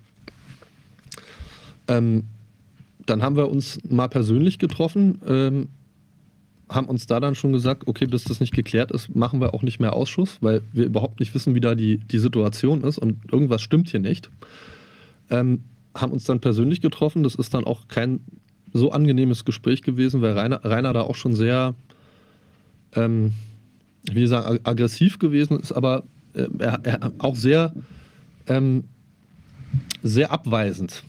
Ähm, 1.88 2.24
dann 3.06 3.22
haben 3.22 3.36
wir 3.36 3.50
uns 3.50 3.80
mal 3.90 4.08
persönlich 4.08 4.60
getroffen, 4.60 5.20
ähm, 5.28 5.68
haben 6.72 6.88
uns 6.88 7.06
da 7.06 7.20
dann 7.20 7.36
schon 7.36 7.52
gesagt, 7.52 7.88
okay, 7.88 8.08
bis 8.08 8.24
das 8.24 8.40
nicht 8.40 8.54
geklärt 8.54 8.92
ist, 8.92 9.14
machen 9.14 9.42
wir 9.42 9.54
auch 9.54 9.62
nicht 9.62 9.80
mehr 9.80 9.94
Ausschuss, 9.94 10.38
weil 10.42 10.62
wir 10.72 10.86
überhaupt 10.86 11.20
nicht 11.20 11.36
wissen, 11.36 11.54
wie 11.54 11.60
da 11.60 11.76
die, 11.76 11.98
die 11.98 12.20
Situation 12.20 12.82
ist 12.84 12.98
und 12.98 13.32
irgendwas 13.32 13.62
stimmt 13.62 13.90
hier 13.90 14.00
nicht. 14.00 14.30
Ähm, 15.30 15.64
haben 15.94 16.14
uns 16.14 16.24
dann 16.24 16.40
persönlich 16.40 16.80
getroffen. 16.80 17.24
Das 17.24 17.36
ist 17.36 17.54
dann 17.54 17.66
auch 17.66 17.90
kein 17.90 18.22
so 18.74 18.92
angenehmes 18.92 19.44
Gespräch 19.44 19.82
gewesen, 19.82 20.22
weil 20.22 20.38
Rainer, 20.38 20.64
Rainer 20.64 20.94
da 20.94 21.02
auch 21.02 21.16
schon 21.16 21.36
sehr, 21.36 21.76
ähm, 22.96 23.34
wie 24.10 24.26
sagen, 24.28 24.60
aggressiv 24.64 25.20
gewesen 25.20 25.60
ist, 25.60 25.74
aber 25.74 26.04
äh, 26.34 26.48
er, 26.60 26.80
er, 26.84 27.12
auch 27.18 27.36
sehr, 27.36 27.74
ähm, 28.48 28.86
sehr 30.04 30.32
abweisend 30.32 31.04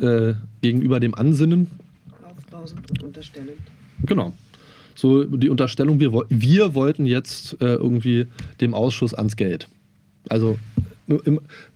äh, 0.00 0.34
gegenüber 0.60 1.00
dem 1.00 1.14
Ansinnen. 1.16 1.68
Aufbrausend 2.22 2.88
und 2.88 3.02
unterstellend. 3.02 3.58
Genau. 4.06 4.32
So 4.98 5.22
die 5.22 5.48
Unterstellung, 5.48 6.00
wir, 6.00 6.12
wir 6.28 6.74
wollten 6.74 7.06
jetzt 7.06 7.52
äh, 7.62 7.74
irgendwie 7.74 8.26
dem 8.60 8.74
Ausschuss 8.74 9.14
ans 9.14 9.36
Geld. 9.36 9.68
Also 10.28 10.58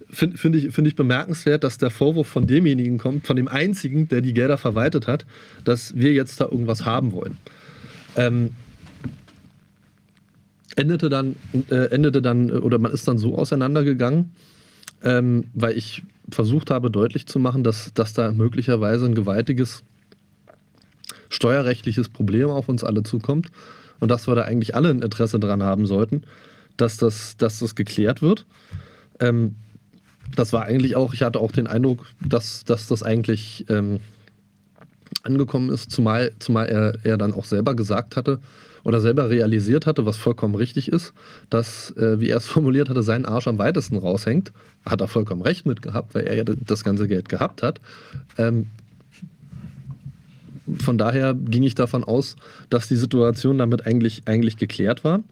finde 0.09 0.37
find 0.37 0.55
ich, 0.57 0.73
find 0.75 0.87
ich 0.89 0.97
bemerkenswert, 0.97 1.63
dass 1.63 1.77
der 1.77 1.89
Vorwurf 1.89 2.27
von 2.27 2.47
demjenigen 2.47 2.97
kommt, 2.97 3.25
von 3.25 3.37
dem 3.37 3.47
einzigen, 3.47 4.09
der 4.09 4.19
die 4.19 4.33
Gelder 4.33 4.57
verwaltet 4.57 5.07
hat, 5.07 5.25
dass 5.63 5.95
wir 5.95 6.11
jetzt 6.11 6.41
da 6.41 6.49
irgendwas 6.51 6.83
haben 6.83 7.13
wollen. 7.13 7.37
Ähm, 8.17 8.49
endete 10.75 11.07
dann, 11.07 11.37
äh, 11.69 11.91
endete 11.91 12.21
dann, 12.21 12.51
oder 12.51 12.77
man 12.77 12.91
ist 12.91 13.07
dann 13.07 13.17
so 13.17 13.37
auseinandergegangen, 13.37 14.33
ähm, 15.01 15.45
weil 15.53 15.77
ich 15.77 16.03
versucht 16.29 16.69
habe, 16.69 16.91
deutlich 16.91 17.25
zu 17.25 17.39
machen, 17.39 17.63
dass, 17.63 17.93
dass 17.93 18.11
da 18.11 18.33
möglicherweise 18.33 19.05
ein 19.05 19.15
gewaltiges 19.15 19.85
steuerrechtliches 21.33 22.09
Problem 22.09 22.49
auf 22.49 22.69
uns 22.69 22.83
alle 22.83 23.03
zukommt 23.03 23.49
und 23.99 24.09
dass 24.09 24.27
wir 24.27 24.35
da 24.35 24.43
eigentlich 24.43 24.75
alle 24.75 24.89
ein 24.89 25.01
Interesse 25.01 25.39
dran 25.39 25.63
haben 25.63 25.85
sollten, 25.85 26.23
dass 26.77 26.97
das, 26.97 27.37
dass 27.37 27.59
das 27.59 27.75
geklärt 27.75 28.21
wird. 28.21 28.45
Ähm, 29.19 29.55
das 30.35 30.53
war 30.53 30.63
eigentlich 30.63 30.95
auch, 30.95 31.13
ich 31.13 31.21
hatte 31.21 31.39
auch 31.39 31.51
den 31.51 31.67
Eindruck, 31.67 32.05
dass, 32.25 32.63
dass 32.63 32.87
das 32.87 33.03
eigentlich 33.03 33.65
ähm, 33.69 33.99
angekommen 35.23 35.69
ist, 35.69 35.91
zumal, 35.91 36.31
zumal 36.39 36.67
er, 36.67 36.97
er 37.03 37.17
dann 37.17 37.33
auch 37.33 37.45
selber 37.45 37.75
gesagt 37.75 38.15
hatte, 38.15 38.39
oder 38.83 38.99
selber 38.99 39.29
realisiert 39.29 39.85
hatte, 39.85 40.05
was 40.05 40.17
vollkommen 40.17 40.55
richtig 40.55 40.91
ist, 40.91 41.13
dass, 41.49 41.91
äh, 41.91 42.19
wie 42.19 42.29
er 42.29 42.37
es 42.37 42.47
formuliert 42.47 42.89
hatte, 42.89 43.03
sein 43.03 43.25
Arsch 43.25 43.47
am 43.47 43.57
weitesten 43.57 43.97
raushängt. 43.97 44.51
Hat 44.85 44.99
er 44.99 45.07
vollkommen 45.07 45.41
recht 45.41 45.65
mit 45.65 45.81
gehabt, 45.81 46.13
weil 46.13 46.27
er 46.27 46.35
ja 46.35 46.43
das 46.43 46.83
ganze 46.83 47.07
Geld 47.07 47.29
gehabt 47.29 47.63
hat. 47.63 47.79
Ähm, 48.37 48.67
von 50.79 50.97
daher 50.97 51.33
ging 51.33 51.63
ich 51.63 51.75
davon 51.75 52.03
aus, 52.03 52.35
dass 52.69 52.87
die 52.87 52.95
Situation 52.95 53.57
damit 53.57 53.85
eigentlich, 53.85 54.23
eigentlich 54.25 54.57
geklärt 54.57 55.03
war. 55.03 55.23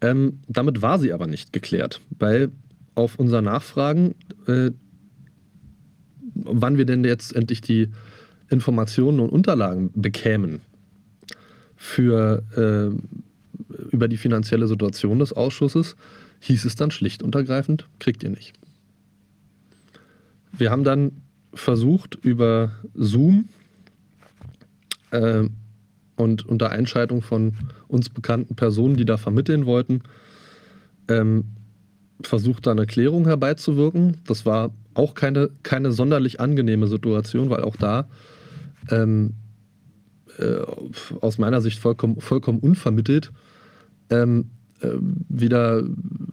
Ähm, 0.00 0.40
damit 0.48 0.82
war 0.82 0.98
sie 0.98 1.12
aber 1.12 1.26
nicht 1.26 1.52
geklärt, 1.52 2.00
weil 2.18 2.50
auf 2.94 3.18
unser 3.18 3.42
Nachfragen, 3.42 4.14
äh, 4.46 4.70
wann 6.34 6.78
wir 6.78 6.84
denn 6.84 7.04
jetzt 7.04 7.34
endlich 7.34 7.60
die 7.60 7.88
Informationen 8.48 9.20
und 9.20 9.30
Unterlagen 9.30 9.90
bekämen, 9.94 10.60
für 11.76 12.42
äh, 12.56 13.92
über 13.92 14.08
die 14.08 14.16
finanzielle 14.16 14.66
Situation 14.66 15.18
des 15.18 15.32
Ausschusses 15.32 15.96
hieß 16.40 16.64
es 16.64 16.76
dann 16.76 16.90
schlicht 16.90 17.22
und 17.22 17.34
ergreifend, 17.34 17.86
kriegt 17.98 18.22
ihr 18.22 18.30
nicht. 18.30 18.54
Wir 20.52 20.70
haben 20.70 20.84
dann 20.84 21.22
versucht 21.54 22.14
über 22.22 22.72
Zoom 22.94 23.48
äh, 25.16 25.48
und 26.16 26.46
unter 26.46 26.70
Einschaltung 26.70 27.22
von 27.22 27.54
uns 27.88 28.08
bekannten 28.08 28.56
Personen, 28.56 28.96
die 28.96 29.04
da 29.04 29.16
vermitteln 29.16 29.66
wollten, 29.66 30.02
ähm, 31.08 31.44
versucht 32.22 32.66
da 32.66 32.72
eine 32.72 32.86
Klärung 32.86 33.26
herbeizuwirken. 33.26 34.18
Das 34.26 34.46
war 34.46 34.70
auch 34.94 35.14
keine, 35.14 35.50
keine 35.62 35.92
sonderlich 35.92 36.40
angenehme 36.40 36.86
Situation, 36.86 37.50
weil 37.50 37.62
auch 37.62 37.76
da 37.76 38.08
ähm, 38.90 39.34
äh, 40.38 40.56
aus 41.20 41.38
meiner 41.38 41.60
Sicht 41.60 41.78
vollkommen, 41.78 42.20
vollkommen 42.20 42.60
unvermittelt 42.60 43.32
ähm, 44.10 44.50
äh, 44.80 44.90
wieder 45.28 45.82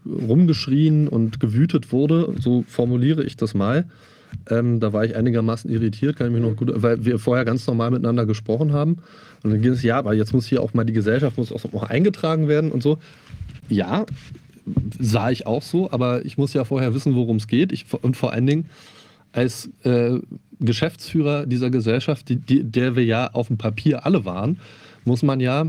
rumgeschrien 0.06 1.08
und 1.08 1.40
gewütet 1.40 1.92
wurde. 1.92 2.34
So 2.40 2.64
formuliere 2.68 3.24
ich 3.24 3.36
das 3.36 3.54
mal. 3.54 3.86
Ähm, 4.50 4.80
da 4.80 4.94
war 4.94 5.06
ich 5.06 5.16
einigermaßen 5.16 5.72
irritiert, 5.72 6.16
kann 6.18 6.28
ich 6.28 6.34
mich 6.34 6.42
noch 6.42 6.56
gut, 6.56 6.72
weil 6.76 7.04
wir 7.06 7.20
vorher 7.20 7.46
ganz 7.46 7.66
normal 7.68 7.92
miteinander 7.92 8.26
gesprochen 8.26 8.74
haben. 8.74 8.98
Und 9.44 9.52
dann 9.52 9.62
ging 9.62 9.72
es, 9.72 9.84
ja, 9.84 9.98
aber 9.98 10.14
jetzt 10.14 10.34
muss 10.34 10.48
hier 10.48 10.62
auch 10.62 10.74
mal 10.74 10.84
die 10.84 10.94
Gesellschaft 10.94 11.38
muss 11.38 11.52
auch 11.52 11.72
noch 11.72 11.84
eingetragen 11.84 12.48
werden 12.48 12.72
und 12.72 12.82
so. 12.84 12.98
Ja, 13.70 14.06
sah 15.00 15.32
ich 15.32 15.46
auch 15.46 15.62
so, 15.62 15.92
aber 15.92 16.26
ich 16.26 16.38
muss 16.38 16.54
ja 16.54 16.64
vorher 16.64 16.94
wissen, 16.94 17.16
worum 17.16 17.38
es 17.38 17.48
geht. 17.48 17.72
Ich, 17.72 17.86
und 18.02 18.16
vor 18.16 18.32
allen 18.32 18.48
Dingen 18.48 18.70
als 19.32 19.70
äh, 19.84 20.20
Geschäftsführer 20.60 21.46
dieser 21.46 21.70
Gesellschaft, 21.70 22.30
die, 22.30 22.38
die, 22.38 22.64
der 22.64 22.96
wir 22.96 23.04
ja 23.04 23.32
auf 23.34 23.48
dem 23.48 23.58
Papier 23.58 24.06
alle 24.06 24.26
waren, 24.26 24.60
muss 25.06 25.24
man 25.24 25.40
ja, 25.40 25.68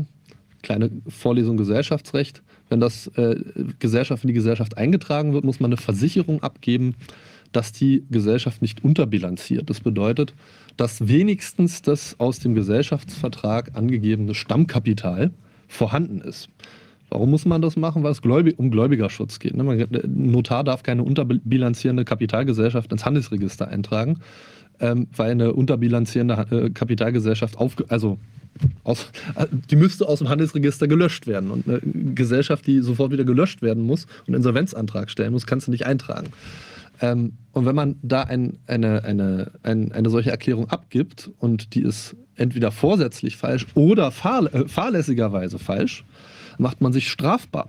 kleine 0.61 0.89
Vorlesung 1.07 1.57
Gesellschaftsrecht, 1.57 2.41
wenn 2.69 2.79
das 2.79 3.07
äh, 3.15 3.35
Gesellschaft 3.79 4.23
in 4.23 4.29
die 4.29 4.33
Gesellschaft 4.33 4.77
eingetragen 4.77 5.33
wird, 5.33 5.43
muss 5.43 5.59
man 5.59 5.69
eine 5.69 5.77
Versicherung 5.77 6.41
abgeben, 6.41 6.95
dass 7.55 7.71
die 7.71 8.03
Gesellschaft 8.09 8.61
nicht 8.61 8.83
unterbilanziert. 8.83 9.69
Das 9.69 9.79
bedeutet, 9.79 10.33
dass 10.77 11.07
wenigstens 11.07 11.81
das 11.81 12.19
aus 12.19 12.39
dem 12.39 12.55
Gesellschaftsvertrag 12.55 13.71
angegebene 13.75 14.35
Stammkapital 14.35 15.31
vorhanden 15.67 16.21
ist. 16.21 16.49
Warum 17.09 17.29
muss 17.29 17.45
man 17.45 17.61
das 17.61 17.77
machen? 17.77 18.03
Weil 18.03 18.11
es 18.11 18.19
um 18.57 18.71
Gläubigerschutz 18.71 19.39
geht. 19.39 19.55
Ne? 19.55 19.63
Ein 19.63 20.31
Notar 20.31 20.63
darf 20.63 20.83
keine 20.83 21.03
unterbilanzierende 21.03 22.03
Kapitalgesellschaft 22.03 22.91
ins 22.91 23.05
Handelsregister 23.05 23.67
eintragen 23.67 24.19
ähm, 24.79 25.07
weil 25.15 25.31
eine 25.31 25.53
unterbilanzierende 25.53 26.47
äh, 26.51 26.69
Kapitalgesellschaft 26.69 27.57
auf, 27.57 27.75
also 27.89 28.17
aus, 28.83 29.11
äh, 29.35 29.45
die 29.69 29.75
müsste 29.75 30.07
aus 30.07 30.19
dem 30.19 30.29
Handelsregister 30.29 30.87
gelöscht 30.87 31.27
werden. 31.27 31.51
Und 31.51 31.67
eine 31.67 31.79
Gesellschaft, 32.13 32.67
die 32.67 32.81
sofort 32.81 33.11
wieder 33.11 33.23
gelöscht 33.23 33.61
werden 33.61 33.83
muss 33.83 34.05
und 34.05 34.29
einen 34.29 34.35
Insolvenzantrag 34.35 35.09
stellen 35.09 35.33
muss, 35.33 35.45
kannst 35.45 35.67
du 35.67 35.71
nicht 35.71 35.85
eintragen. 35.85 36.27
Ähm, 37.01 37.33
und 37.51 37.65
wenn 37.65 37.75
man 37.75 37.95
da 38.01 38.23
ein, 38.23 38.57
eine, 38.67 39.03
eine, 39.03 39.51
ein, 39.63 39.91
eine 39.91 40.09
solche 40.09 40.31
Erklärung 40.31 40.69
abgibt 40.69 41.31
und 41.39 41.73
die 41.75 41.81
ist 41.81 42.15
entweder 42.35 42.71
vorsätzlich 42.71 43.37
falsch 43.37 43.67
oder 43.75 44.11
fahr, 44.11 44.53
äh, 44.53 44.67
fahrlässigerweise 44.67 45.59
falsch, 45.59 46.03
macht 46.57 46.81
man 46.81 46.93
sich 46.93 47.09
strafbar. 47.09 47.67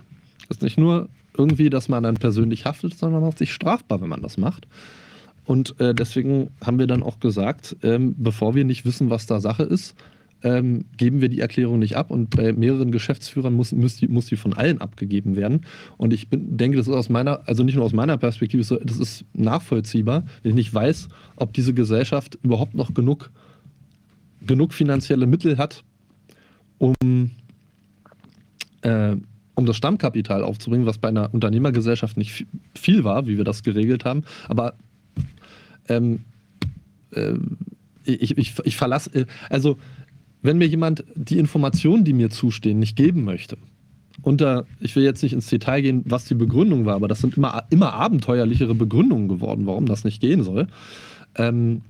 Das 0.49 0.59
ist 0.59 0.63
nicht 0.63 0.79
nur 0.79 1.09
irgendwie, 1.37 1.71
dass 1.71 1.89
man 1.89 2.03
dann 2.03 2.17
persönlich 2.17 2.65
haftet, 2.65 2.97
sondern 2.97 3.21
man 3.21 3.31
macht 3.31 3.39
sich 3.39 3.53
strafbar, 3.53 4.01
wenn 4.01 4.09
man 4.09 4.23
das 4.23 4.39
macht. 4.39 4.67
Und 5.45 5.79
äh, 5.81 5.95
deswegen 5.95 6.51
haben 6.65 6.79
wir 6.79 6.87
dann 6.87 7.03
auch 7.03 7.21
gesagt, 7.21 7.77
ähm, 7.83 8.15
bevor 8.19 8.55
wir 8.55 8.65
nicht 8.65 8.85
wissen, 8.85 9.11
was 9.11 9.27
da 9.27 9.41
Sache 9.41 9.63
ist, 9.63 9.95
ähm, 10.43 10.85
geben 10.97 11.21
wir 11.21 11.29
die 11.29 11.41
Erklärung 11.41 11.79
nicht 11.79 11.97
ab. 11.97 12.11
Und 12.11 12.31
bei 12.31 12.53
mehreren 12.53 12.93
Geschäftsführern 12.93 13.55
muss, 13.55 13.73
muss, 13.73 13.97
die, 13.97 14.09
muss 14.09 14.27
die 14.27 14.37
von 14.37 14.53
allen 14.55 14.81
abgegeben 14.81 15.37
werden. 15.37 15.63
Und 15.97 16.13
ich 16.13 16.29
bin, 16.29 16.57
denke, 16.57 16.77
das 16.77 16.89
ist 16.89 16.95
aus 16.95 17.09
meiner, 17.09 17.47
also 17.49 17.63
nicht 17.63 17.77
nur 17.77 17.85
aus 17.85 17.93
meiner 17.93 18.19
Perspektive, 18.19 18.63
das 18.63 18.99
ist 18.99 19.25
nachvollziehbar, 19.35 20.25
wenn 20.43 20.51
ich 20.51 20.57
nicht 20.57 20.75
weiß, 20.75 21.09
ob 21.37 21.53
diese 21.53 21.75
Gesellschaft 21.75 22.39
überhaupt 22.43 22.75
noch 22.75 22.95
genug, 22.95 23.31
genug 24.41 24.73
finanzielle 24.73 25.27
Mittel 25.27 25.59
hat, 25.59 25.83
um, 26.79 26.95
äh, 28.83 29.17
um 29.55 29.67
das 29.67 29.77
Stammkapital 29.77 30.45
aufzubringen, 30.45 30.87
was 30.87 30.99
bei 30.99 31.09
einer 31.09 31.33
Unternehmergesellschaft 31.33 32.17
nicht 32.17 32.47
viel 32.75 33.05
war, 33.05 33.27
wie 33.27 33.39
wir 33.39 33.45
das 33.45 33.63
geregelt 33.63 34.05
haben. 34.05 34.25
Aber 34.49 34.75
ähm, 35.89 36.25
äh, 37.13 37.35
ich, 38.05 38.37
ich, 38.39 38.55
ich 38.65 38.77
verlasse, 38.77 39.11
äh, 39.15 39.27
also 39.51 39.79
wenn 40.47 40.59
mir 40.59 40.67
jemand 40.67 41.05
die 41.15 41.39
Informationen, 41.39 42.05
die 42.05 42.13
mir 42.13 42.31
zustehen, 42.31 42.79
nicht 42.79 42.97
geben 42.97 43.25
möchte, 43.25 43.57
unter, 44.23 44.65
ich 44.81 44.97
will 44.97 45.05
jetzt 45.05 45.23
nicht 45.23 45.33
ins 45.33 45.49
Detail 45.49 45.83
gehen, 45.83 46.03
was 46.07 46.25
die 46.25 46.35
Begründung 46.35 46.87
war, 46.87 46.95
aber 46.95 47.09
das 47.09 47.21
sind 47.21 47.37
immer, 47.37 47.65
immer 47.71 47.93
abenteuerlichere 47.93 48.75
Begründungen 48.75 49.29
geworden, 49.29 49.67
warum 49.67 49.87
das 49.87 50.05
nicht 50.05 50.21
gehen 50.21 50.43
soll. 50.43 50.69
Ähm, 51.37 51.83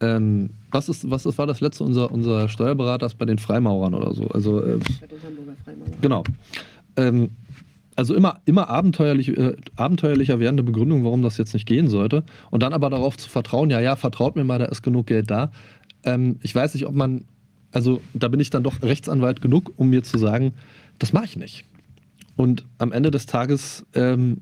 ähm, 0.00 0.50
was, 0.70 0.88
ist, 0.88 1.10
was 1.10 1.26
ist, 1.26 1.38
war 1.38 1.46
das 1.46 1.60
letzte? 1.60 1.84
Unser, 1.84 2.10
unser 2.10 2.48
Steuerberater 2.48 3.08
bei 3.18 3.24
den 3.24 3.38
Freimaurern 3.38 3.94
oder 3.94 4.14
so. 4.14 4.28
Also, 4.28 4.62
äh, 4.62 4.78
bei 5.00 5.06
den 5.06 5.22
Hamburger 5.22 5.56
Freimaurern. 5.64 5.94
Genau. 6.00 6.24
Ähm, 6.96 7.30
also 7.94 8.14
immer, 8.14 8.40
immer 8.46 8.68
abenteuerlich, 8.68 9.36
äh, 9.36 9.56
abenteuerlicher 9.76 10.40
werdende 10.40 10.62
Begründung, 10.62 11.04
warum 11.04 11.22
das 11.22 11.36
jetzt 11.36 11.52
nicht 11.54 11.66
gehen 11.66 11.88
sollte. 11.88 12.24
Und 12.50 12.62
dann 12.62 12.72
aber 12.72 12.90
darauf 12.90 13.16
zu 13.16 13.28
vertrauen, 13.28 13.70
ja, 13.70 13.80
ja, 13.80 13.96
vertraut 13.96 14.36
mir 14.36 14.44
mal, 14.44 14.58
da 14.58 14.64
ist 14.66 14.82
genug 14.82 15.06
Geld 15.06 15.30
da. 15.30 15.50
Ähm, 16.04 16.38
ich 16.42 16.54
weiß 16.54 16.74
nicht, 16.74 16.86
ob 16.86 16.94
man, 16.94 17.24
also 17.72 18.00
da 18.14 18.28
bin 18.28 18.40
ich 18.40 18.50
dann 18.50 18.62
doch 18.62 18.82
Rechtsanwalt 18.82 19.40
genug, 19.40 19.72
um 19.76 19.90
mir 19.90 20.02
zu 20.02 20.18
sagen, 20.18 20.54
das 20.98 21.12
mache 21.12 21.24
ich 21.24 21.36
nicht. 21.36 21.64
Und 22.36 22.64
am 22.78 22.92
Ende 22.92 23.10
des 23.10 23.26
Tages 23.26 23.84
ähm, 23.94 24.38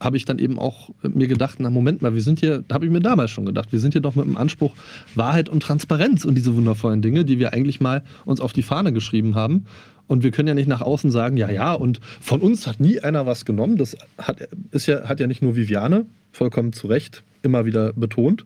habe 0.00 0.16
ich 0.16 0.24
dann 0.24 0.38
eben 0.38 0.58
auch 0.58 0.90
mir 1.02 1.28
gedacht, 1.28 1.56
na 1.58 1.70
Moment 1.70 2.02
mal, 2.02 2.14
wir 2.14 2.22
sind 2.22 2.40
hier, 2.40 2.64
habe 2.70 2.84
ich 2.84 2.90
mir 2.90 3.00
damals 3.00 3.30
schon 3.30 3.46
gedacht, 3.46 3.72
wir 3.72 3.80
sind 3.80 3.92
hier 3.92 4.02
doch 4.02 4.14
mit 4.14 4.26
dem 4.26 4.36
Anspruch 4.36 4.74
Wahrheit 5.14 5.48
und 5.48 5.62
Transparenz 5.62 6.24
und 6.24 6.34
diese 6.34 6.54
wundervollen 6.54 7.02
Dinge, 7.02 7.24
die 7.24 7.38
wir 7.38 7.52
eigentlich 7.52 7.80
mal 7.80 8.02
uns 8.24 8.40
auf 8.40 8.52
die 8.52 8.62
Fahne 8.62 8.92
geschrieben 8.92 9.34
haben. 9.34 9.66
Und 10.06 10.22
wir 10.22 10.32
können 10.32 10.48
ja 10.48 10.54
nicht 10.54 10.68
nach 10.68 10.82
außen 10.82 11.10
sagen, 11.10 11.38
ja, 11.38 11.50
ja, 11.50 11.72
und 11.72 12.00
von 12.20 12.42
uns 12.42 12.66
hat 12.66 12.78
nie 12.78 13.00
einer 13.00 13.24
was 13.24 13.46
genommen. 13.46 13.78
Das 13.78 13.96
hat, 14.18 14.46
ist 14.70 14.86
ja, 14.86 15.08
hat 15.08 15.18
ja 15.18 15.26
nicht 15.26 15.40
nur 15.40 15.56
Viviane, 15.56 16.04
vollkommen 16.30 16.74
zu 16.74 16.88
Recht, 16.88 17.22
immer 17.42 17.64
wieder 17.64 17.94
betont, 17.94 18.44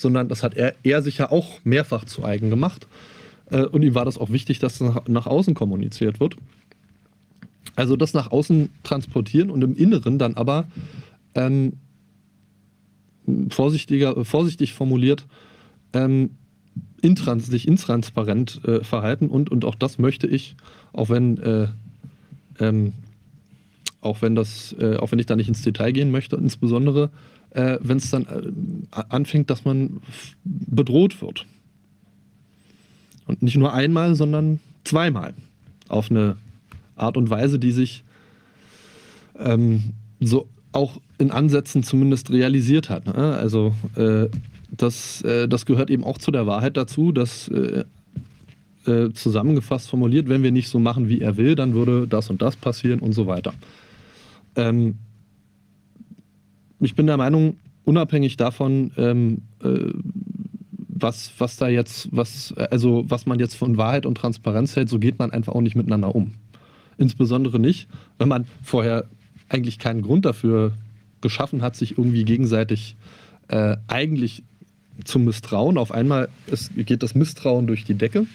sondern 0.00 0.28
das 0.28 0.42
hat 0.42 0.54
er, 0.54 0.74
er 0.82 1.02
sich 1.02 1.18
ja 1.18 1.30
auch 1.30 1.60
mehrfach 1.64 2.04
zu 2.04 2.24
eigen 2.24 2.50
gemacht. 2.50 2.86
Äh, 3.50 3.64
und 3.64 3.82
ihm 3.82 3.94
war 3.94 4.04
das 4.04 4.18
auch 4.18 4.30
wichtig, 4.30 4.58
dass 4.58 4.78
das 4.78 4.94
nach, 4.94 5.08
nach 5.08 5.26
außen 5.26 5.54
kommuniziert 5.54 6.20
wird. 6.20 6.36
Also 7.76 7.96
das 7.96 8.14
nach 8.14 8.30
außen 8.30 8.70
transportieren 8.82 9.50
und 9.50 9.62
im 9.62 9.76
Inneren 9.76 10.18
dann 10.18 10.34
aber 10.34 10.66
ähm, 11.34 11.74
vorsichtiger, 13.50 14.24
vorsichtig 14.24 14.72
formuliert 14.72 15.26
ähm, 15.92 16.30
intrans, 17.02 17.46
sich 17.46 17.68
intransparent 17.68 18.64
äh, 18.64 18.82
verhalten 18.82 19.28
und, 19.28 19.50
und 19.50 19.64
auch 19.64 19.74
das 19.74 19.98
möchte 19.98 20.26
ich, 20.26 20.56
auch 20.92 21.10
wenn, 21.10 21.38
äh, 21.38 21.68
ähm, 22.58 22.92
auch 24.00 24.22
wenn 24.22 24.34
das, 24.34 24.74
äh, 24.78 24.96
auch 24.96 25.12
wenn 25.12 25.18
ich 25.18 25.26
da 25.26 25.36
nicht 25.36 25.48
ins 25.48 25.62
Detail 25.62 25.92
gehen 25.92 26.10
möchte, 26.10 26.36
insbesondere 26.36 27.10
äh, 27.50 27.78
wenn 27.80 27.98
es 27.98 28.10
dann 28.10 28.26
äh, 28.26 29.02
anfängt, 29.08 29.50
dass 29.50 29.64
man 29.64 30.00
bedroht 30.44 31.20
wird. 31.20 31.46
Und 33.26 33.42
nicht 33.42 33.56
nur 33.56 33.72
einmal, 33.72 34.14
sondern 34.14 34.60
zweimal. 34.84 35.34
Auf 35.88 36.10
eine 36.10 36.36
Art 36.96 37.16
und 37.16 37.30
Weise, 37.30 37.58
die 37.58 37.72
sich 37.72 38.04
ähm, 39.38 39.94
so 40.20 40.48
auch 40.72 41.00
in 41.18 41.30
Ansätzen 41.30 41.82
zumindest 41.82 42.30
realisiert 42.30 42.90
hat. 42.90 43.06
Ne? 43.06 43.36
Also 43.36 43.74
äh, 43.96 44.28
das, 44.70 45.22
äh, 45.22 45.48
das 45.48 45.66
gehört 45.66 45.90
eben 45.90 46.04
auch 46.04 46.18
zu 46.18 46.30
der 46.30 46.46
Wahrheit 46.46 46.76
dazu, 46.76 47.12
dass 47.12 47.48
äh, 47.48 47.84
äh, 48.86 49.12
zusammengefasst 49.12 49.90
formuliert, 49.90 50.28
wenn 50.28 50.42
wir 50.42 50.52
nicht 50.52 50.68
so 50.68 50.78
machen, 50.78 51.08
wie 51.08 51.20
er 51.20 51.36
will, 51.36 51.54
dann 51.54 51.74
würde 51.74 52.06
das 52.06 52.30
und 52.30 52.40
das 52.40 52.56
passieren 52.56 53.00
und 53.00 53.12
so 53.12 53.26
weiter. 53.26 53.52
Ähm, 54.56 54.96
ich 56.80 56.94
bin 56.94 57.06
der 57.06 57.16
Meinung, 57.16 57.56
unabhängig 57.84 58.36
davon, 58.36 58.92
ähm, 58.96 59.42
äh, 59.62 59.92
was, 60.88 61.32
was 61.38 61.56
da 61.56 61.68
jetzt, 61.68 62.08
was, 62.12 62.52
also 62.56 63.04
was 63.08 63.26
man 63.26 63.38
jetzt 63.38 63.54
von 63.54 63.76
Wahrheit 63.76 64.06
und 64.06 64.16
Transparenz 64.16 64.76
hält, 64.76 64.88
so 64.88 64.98
geht 64.98 65.18
man 65.18 65.30
einfach 65.30 65.54
auch 65.54 65.62
nicht 65.62 65.76
miteinander 65.76 66.14
um. 66.14 66.34
Insbesondere 66.98 67.58
nicht, 67.58 67.88
wenn 68.18 68.28
man 68.28 68.46
vorher 68.62 69.06
eigentlich 69.48 69.78
keinen 69.78 70.02
Grund 70.02 70.24
dafür 70.24 70.72
geschaffen 71.20 71.62
hat, 71.62 71.76
sich 71.76 71.96
irgendwie 71.98 72.24
gegenseitig 72.24 72.96
äh, 73.48 73.76
eigentlich 73.88 74.42
zu 75.04 75.18
misstrauen. 75.18 75.78
Auf 75.78 75.92
einmal 75.92 76.28
ist, 76.46 76.74
geht 76.76 77.02
das 77.02 77.14
Misstrauen 77.14 77.66
durch 77.66 77.84
die 77.84 77.94
Decke. 77.94 78.26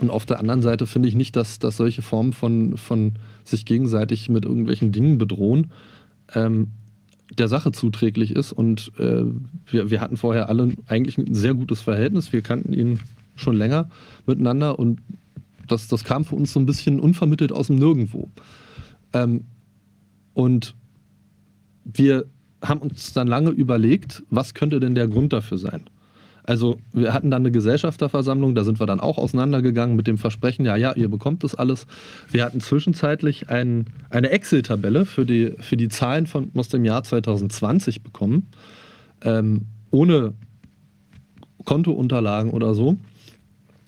Und 0.00 0.10
auf 0.10 0.26
der 0.26 0.40
anderen 0.40 0.62
Seite 0.62 0.86
finde 0.86 1.08
ich 1.08 1.14
nicht, 1.14 1.36
dass, 1.36 1.58
dass 1.58 1.76
solche 1.76 2.02
Formen 2.02 2.32
von, 2.32 2.76
von 2.76 3.12
sich 3.44 3.64
gegenseitig 3.64 4.28
mit 4.28 4.44
irgendwelchen 4.44 4.92
Dingen 4.92 5.18
bedrohen, 5.18 5.70
ähm, 6.34 6.68
der 7.38 7.48
Sache 7.48 7.72
zuträglich 7.72 8.32
ist. 8.32 8.52
Und 8.52 8.92
äh, 8.98 9.24
wir, 9.66 9.90
wir 9.90 10.00
hatten 10.00 10.16
vorher 10.16 10.48
alle 10.48 10.72
eigentlich 10.86 11.18
ein 11.18 11.34
sehr 11.34 11.54
gutes 11.54 11.80
Verhältnis. 11.80 12.32
Wir 12.32 12.42
kannten 12.42 12.72
ihn 12.72 13.00
schon 13.36 13.56
länger 13.56 13.88
miteinander 14.26 14.78
und 14.78 15.00
das, 15.66 15.88
das 15.88 16.04
kam 16.04 16.24
für 16.24 16.36
uns 16.36 16.52
so 16.52 16.60
ein 16.60 16.66
bisschen 16.66 17.00
unvermittelt 17.00 17.52
aus 17.52 17.68
dem 17.68 17.76
Nirgendwo. 17.76 18.30
Ähm, 19.12 19.44
und 20.34 20.74
wir 21.84 22.26
haben 22.62 22.80
uns 22.80 23.12
dann 23.12 23.28
lange 23.28 23.50
überlegt, 23.50 24.22
was 24.30 24.54
könnte 24.54 24.80
denn 24.80 24.94
der 24.94 25.08
Grund 25.08 25.32
dafür 25.32 25.58
sein? 25.58 25.82
Also 26.46 26.78
wir 26.92 27.14
hatten 27.14 27.30
dann 27.30 27.42
eine 27.42 27.50
Gesellschafterversammlung, 27.50 28.54
da 28.54 28.64
sind 28.64 28.78
wir 28.78 28.86
dann 28.86 29.00
auch 29.00 29.16
auseinandergegangen 29.16 29.96
mit 29.96 30.06
dem 30.06 30.18
Versprechen, 30.18 30.66
ja, 30.66 30.76
ja, 30.76 30.92
ihr 30.92 31.08
bekommt 31.08 31.42
das 31.42 31.54
alles. 31.54 31.86
Wir 32.30 32.44
hatten 32.44 32.60
zwischenzeitlich 32.60 33.48
ein, 33.48 33.86
eine 34.10 34.28
Excel-Tabelle 34.30 35.06
für 35.06 35.24
die, 35.24 35.54
für 35.60 35.78
die 35.78 35.88
Zahlen 35.88 36.26
von, 36.26 36.50
aus 36.54 36.68
dem 36.68 36.84
Jahr 36.84 37.02
2020 37.02 38.02
bekommen, 38.02 38.48
ähm, 39.22 39.62
ohne 39.90 40.34
Kontounterlagen 41.64 42.50
oder 42.50 42.74
so. 42.74 42.98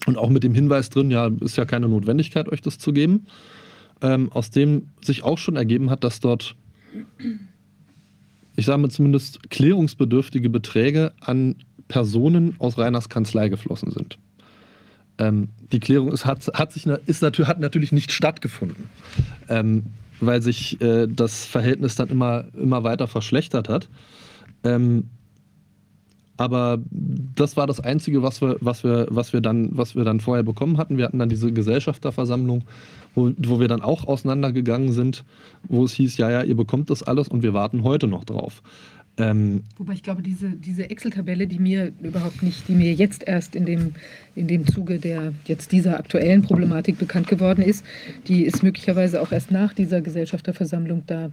Und 0.07 0.17
auch 0.17 0.31
mit 0.31 0.43
dem 0.43 0.55
Hinweis 0.55 0.89
drin, 0.89 1.11
ja, 1.11 1.31
ist 1.41 1.57
ja 1.57 1.67
keine 1.67 1.89
Notwendigkeit, 1.89 2.49
euch 2.49 2.63
das 2.63 2.79
zu 2.79 2.93
geben. 2.93 3.27
Ähm, 4.01 4.31
aus 4.33 4.51
dem 4.51 4.89
sich 5.03 5.25
auch 5.25 5.39
schon 5.39 5.57
ergeben 5.57 5.91
hat, 5.91 6.05
dass 6.05 6.21
dort 6.21 6.55
ich 8.57 8.65
sage 8.65 8.81
mal 8.81 8.91
zumindest, 8.91 9.51
klärungsbedürftige 9.51 10.49
Beträge 10.49 11.13
an 11.21 11.57
Personen 11.89 12.57
aus 12.59 12.79
Reiners 12.79 13.09
Kanzlei 13.09 13.49
geflossen 13.49 13.91
sind. 13.91 14.19
Ähm, 15.19 15.49
die 15.73 15.81
Klärung 15.81 16.13
ist, 16.13 16.27
hat, 16.27 16.47
hat, 16.55 16.73
sich, 16.73 16.87
ist 16.87 17.23
natürlich, 17.23 17.49
hat 17.49 17.61
natürlich 17.61 17.93
nicht 17.93 18.13
stattgefunden, 18.13 18.91
ähm, 19.49 19.85
weil 20.21 20.43
sich 20.43 20.81
äh, 20.81 21.07
das 21.07 21.47
Verhältnis 21.47 21.95
dann 21.95 22.09
immer, 22.09 22.45
immer 22.55 22.85
weiter 22.85 23.07
verschlechtert 23.07 23.69
hat. 23.69 23.89
Ähm, 24.63 25.05
aber 26.37 26.79
das 26.91 27.57
war 27.57 27.67
das 27.67 27.81
Einzige, 27.81 28.23
was 28.23 28.43
wir, 28.43 28.59
was, 28.61 28.85
wir, 28.85 29.07
was, 29.11 29.33
wir 29.33 29.41
dann, 29.41 29.71
was 29.73 29.95
wir 29.95 30.05
dann 30.05 30.21
vorher 30.21 30.43
bekommen 30.43 30.77
hatten. 30.77 30.99
Wir 30.99 31.07
hatten 31.07 31.19
dann 31.19 31.31
diese 31.31 31.51
Gesellschafterversammlung, 31.51 32.65
wo, 33.15 33.33
wo 33.39 33.59
wir 33.59 33.69
dann 33.69 33.81
auch 33.81 34.07
auseinandergegangen 34.07 34.93
sind, 34.93 35.25
wo 35.65 35.85
es 35.85 35.95
hieß, 35.95 36.19
ja, 36.19 36.31
ja, 36.31 36.43
ihr 36.43 36.57
bekommt 36.57 36.91
das 36.91 37.03
alles 37.03 37.29
und 37.29 37.43
wir 37.43 37.55
warten 37.55 37.85
heute 37.85 38.07
noch 38.07 38.25
drauf. 38.25 38.63
Ähm, 39.19 39.63
Wobei 39.79 39.95
ich 39.95 40.03
glaube, 40.03 40.23
diese, 40.23 40.51
diese 40.51 40.91
Excel-Tabelle, 40.91 41.47
die 41.47 41.59
mir 41.59 41.93
überhaupt 42.03 42.43
nicht, 42.43 42.69
die 42.69 42.75
mir 42.75 42.93
jetzt 42.93 43.27
erst 43.27 43.57
in 43.57 43.65
dem, 43.65 43.95
in 44.35 44.47
dem 44.47 44.67
Zuge 44.67 44.99
der 44.99 45.33
jetzt 45.47 45.73
dieser 45.73 45.99
aktuellen 45.99 46.43
Problematik 46.43 46.99
bekannt 46.99 47.27
geworden 47.27 47.63
ist, 47.63 47.85
die 48.29 48.45
ist 48.45 48.63
möglicherweise 48.63 49.23
auch 49.23 49.33
erst 49.33 49.51
nach 49.51 49.73
dieser 49.73 50.03
Gesellschafterversammlung 50.03 51.05
da 51.07 51.31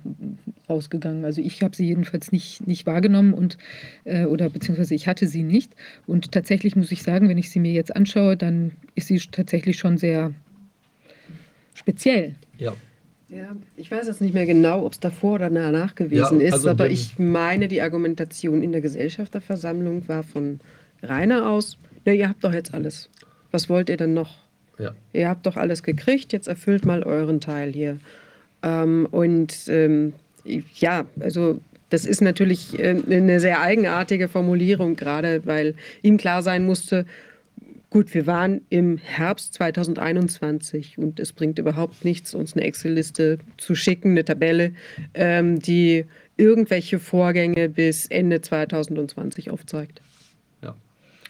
rausgegangen. 0.69 1.25
Also 1.25 1.41
ich 1.41 1.61
habe 1.61 1.75
sie 1.75 1.85
jedenfalls 1.85 2.31
nicht, 2.31 2.65
nicht 2.65 2.85
wahrgenommen 2.85 3.33
und 3.33 3.57
äh, 4.05 4.25
oder 4.25 4.49
beziehungsweise 4.49 4.95
ich 4.95 5.07
hatte 5.07 5.27
sie 5.27 5.43
nicht. 5.43 5.75
Und 6.07 6.31
tatsächlich 6.31 6.77
muss 6.77 6.91
ich 6.91 7.03
sagen, 7.03 7.27
wenn 7.27 7.37
ich 7.37 7.49
sie 7.49 7.59
mir 7.59 7.73
jetzt 7.73 7.93
anschaue, 7.93 8.37
dann 8.37 8.71
ist 8.95 9.07
sie 9.07 9.19
tatsächlich 9.19 9.77
schon 9.77 9.97
sehr 9.97 10.33
speziell. 11.73 12.35
Ja. 12.57 12.73
Ja, 13.35 13.55
ich 13.75 13.89
weiß 13.89 14.07
jetzt 14.07 14.21
nicht 14.21 14.33
mehr 14.33 14.45
genau, 14.45 14.85
ob 14.85 14.93
es 14.93 14.99
davor 14.99 15.35
oder 15.35 15.49
danach 15.49 15.95
gewesen 15.95 16.39
ja, 16.39 16.51
also 16.51 16.67
ist, 16.67 16.67
aber 16.67 16.89
ich 16.89 17.17
meine, 17.17 17.67
die 17.67 17.81
Argumentation 17.81 18.61
in 18.61 18.71
der 18.71 18.81
Gesellschafterversammlung 18.81 20.07
war 20.07 20.23
von 20.23 20.59
Rainer 21.01 21.49
aus, 21.49 21.77
na, 22.05 22.13
ihr 22.13 22.29
habt 22.29 22.43
doch 22.43 22.53
jetzt 22.53 22.73
alles. 22.73 23.09
Was 23.51 23.69
wollt 23.69 23.89
ihr 23.89 23.97
denn 23.97 24.13
noch? 24.13 24.43
Ja. 24.77 24.93
Ihr 25.13 25.29
habt 25.29 25.45
doch 25.45 25.57
alles 25.57 25.81
gekriegt, 25.83 26.33
jetzt 26.33 26.47
erfüllt 26.47 26.85
mal 26.85 27.03
euren 27.03 27.39
Teil 27.39 27.71
hier. 27.71 27.97
Ähm, 28.61 29.07
und 29.09 29.67
ähm, 29.67 30.13
ja, 30.75 31.05
also 31.19 31.59
das 31.89 32.05
ist 32.05 32.21
natürlich 32.21 32.77
äh, 32.77 33.01
eine 33.09 33.39
sehr 33.39 33.61
eigenartige 33.61 34.27
Formulierung, 34.27 34.95
gerade 34.95 35.45
weil 35.45 35.75
ihm 36.01 36.17
klar 36.17 36.43
sein 36.43 36.65
musste, 36.65 37.05
gut, 37.93 38.15
wir 38.15 38.25
waren 38.25 38.61
im 38.69 38.97
Herbst 38.97 39.53
2021 39.53 40.97
und 40.97 41.19
es 41.19 41.31
bringt 41.31 41.59
überhaupt 41.59 42.03
nichts, 42.03 42.33
uns 42.33 42.55
eine 42.55 42.65
Excel-Liste 42.65 43.37
zu 43.57 43.75
schicken, 43.75 44.11
eine 44.11 44.25
Tabelle, 44.25 44.73
ähm, 45.13 45.59
die 45.59 46.05
irgendwelche 46.35 46.97
Vorgänge 46.97 47.69
bis 47.69 48.07
Ende 48.07 48.41
2020 48.41 49.51
aufzeigt. 49.51 50.01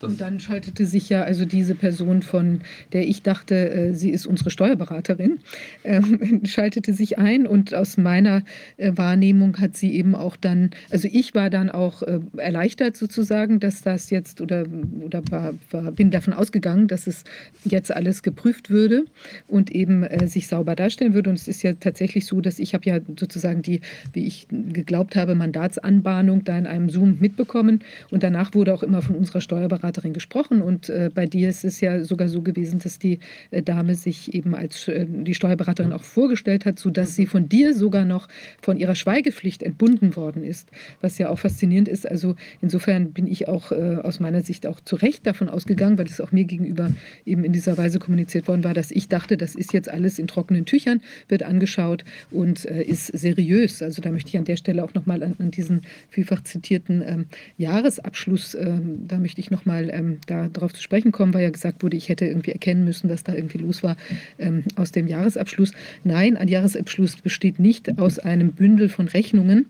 Und 0.04 0.20
dann 0.20 0.39
schaltete 0.39 0.86
sich 0.86 1.08
ja 1.10 1.24
also 1.24 1.45
diese 1.45 1.76
Person, 1.76 2.22
von 2.22 2.62
der 2.91 3.08
ich 3.08 3.24
dachte, 3.24 3.70
äh, 3.70 3.93
sie 3.93 4.10
ist 4.10 4.26
unsere 4.26 4.49
Steuerberaterin, 4.49 5.39
ähm, 5.84 6.41
schaltete 6.45 6.93
sich 6.93 7.18
ein 7.18 7.47
und 7.47 7.74
aus 7.74 7.95
meiner 7.97 8.43
äh, 8.78 8.91
Wahrnehmung 8.95 9.60
hat 9.60 9.78
sie 9.78 9.93
eben 9.93 10.14
auch 10.14 10.36
dann, 10.36 10.72
also 10.89 11.08
ich 11.12 11.34
war 11.36 11.49
dann 11.49 11.70
auch 11.70 12.01
äh, 12.04 12.20
erleichtert 12.36 12.97
sozusagen, 12.97 13.62
dass 13.62 13.82
das 13.82 14.10
jetzt 14.10 14.41
oder, 14.41 14.66
oder 15.01 15.24
war, 15.32 15.54
war, 15.72 15.91
bin 15.93 16.12
davon 16.12 16.34
ausgegangen, 16.34 16.89
dass 16.89 17.08
es 17.08 17.24
jetzt 17.64 17.91
alles 17.91 18.24
geprüft 18.24 18.70
würde 18.70 19.06
und 19.47 19.72
eben 19.72 20.04
äh, 20.04 20.28
sich 20.28 20.47
sauber 20.47 20.76
darstellen 20.76 21.14
würde. 21.14 21.30
Und 21.30 21.38
es 21.38 21.47
ist 21.47 21.64
ja 21.64 21.74
tatsächlich 21.74 22.26
so, 22.26 22.41
dass 22.41 22.60
ich 22.60 22.74
habe 22.74 22.86
ja 22.86 22.99
sozusagen 23.18 23.62
die, 23.62 23.80
wie 24.12 24.26
ich 24.26 24.47
geglaubt 24.49 25.16
habe, 25.16 25.34
Mandatsanbahnung 25.34 26.43
da 26.43 26.58
in 26.58 26.68
einem 26.68 26.89
Zoom 26.89 27.20
mitbekommen 27.20 27.80
und 28.12 28.24
danach 28.24 28.54
wurde 28.54 28.74
auch 28.74 28.84
immer 28.84 29.01
von 29.01 29.16
unserer 29.16 29.39
Steuerberaterin 29.39 29.93
Steuerberaterin 29.94 30.14
gesprochen 30.14 30.62
und 30.62 30.89
äh, 30.89 31.10
bei 31.14 31.26
dir 31.26 31.50
ist 31.50 31.64
es 31.64 31.80
ja 31.80 32.04
sogar 32.04 32.28
so 32.28 32.41
gewesen, 32.41 32.80
dass 32.80 33.00
die 33.00 33.20
äh, 33.52 33.62
Dame 33.62 33.96
sich 33.96 34.34
eben 34.34 34.56
als 34.56 34.88
äh, 34.88 35.06
die 35.08 35.36
Steuerberaterin 35.36 35.94
auch 35.94 36.04
vorgestellt 36.04 36.66
hat, 36.66 36.80
sodass 36.80 37.16
sie 37.16 37.28
von 37.28 37.48
dir 37.48 37.74
sogar 37.76 38.06
noch 38.06 38.28
von 38.62 38.78
ihrer 38.78 38.96
Schweigepflicht 38.96 39.62
entbunden 39.62 40.16
worden 40.16 40.44
ist, 40.44 40.70
was 41.02 41.18
ja 41.18 41.30
auch 41.30 41.39
faszinierend 41.39 41.88
ist. 41.88 42.10
Also 42.10 42.36
insofern 42.62 43.14
bin 43.14 43.28
ich 43.28 43.48
auch 43.48 43.72
äh, 43.72 43.98
aus 44.02 44.20
meiner 44.20 44.41
Sicht 44.41 44.66
auch 44.66 44.80
zu 44.82 44.96
Recht 44.96 45.26
davon 45.28 45.50
ausgegangen, 45.50 45.98
weil 45.98 46.08
es 46.08 46.20
auch 46.20 46.32
mir 46.32 46.46
gegenüber 46.46 46.91
eben 47.26 47.44
in 47.44 47.54
dieser 47.54 47.78
Weise 47.78 48.00
kommuniziert 48.00 48.48
worden 48.48 48.64
war, 48.64 48.74
dass 48.74 48.91
ich 48.91 49.08
dachte, 49.08 49.38
das 49.38 49.56
ist 49.56 49.74
jetzt 49.74 49.89
alles 49.89 50.20
in 50.20 50.28
trockenen 50.28 50.66
Tüchern, 50.66 51.02
wird 51.28 51.44
angeschaut 51.44 52.04
und 52.32 52.66
äh, 52.66 52.84
ist 52.84 53.08
seriös. 53.08 53.82
Also 53.82 54.02
da 54.02 54.12
möchte 54.12 54.30
ich 54.30 54.38
an 54.38 54.46
der 54.46 54.58
Stelle 54.58 54.84
auch 54.84 54.94
nochmal 54.94 55.22
an, 55.24 55.36
an 55.39 55.52
diesen 55.52 55.82
vielfach 56.10 56.41
zitierten 56.44 57.04
ähm, 57.06 57.26
Jahresabschluss, 57.58 58.56
ähm, 58.56 59.04
da 59.08 59.18
möchte 59.18 59.41
ich 59.41 59.52
nochmal 59.52 59.82
nochmal 59.88 60.17
ähm, 60.27 60.51
darauf 60.53 60.73
zu 60.73 60.81
sprechen 60.81 61.11
kommen, 61.11 61.34
weil 61.34 61.43
ja 61.43 61.49
gesagt 61.49 61.84
wurde, 61.84 61.97
ich 61.97 62.09
hätte 62.09 62.25
irgendwie 62.25 62.51
erkennen 62.51 62.84
müssen, 62.84 63.09
was 63.09 63.23
da 63.23 63.34
irgendwie 63.34 63.59
los 63.59 63.84
war 63.84 63.95
ähm, 64.39 64.63
aus 64.75 64.91
dem 64.91 65.07
Jahresabschluss. 65.07 65.71
Nein, 66.03 66.38
ein 66.38 66.47
Jahresabschluss 66.47 67.17
besteht 67.17 67.59
nicht 67.59 67.99
aus 67.99 68.19
einem 68.19 68.53
Bündel 68.53 68.89
von 68.89 69.07
Rechnungen, 69.07 69.65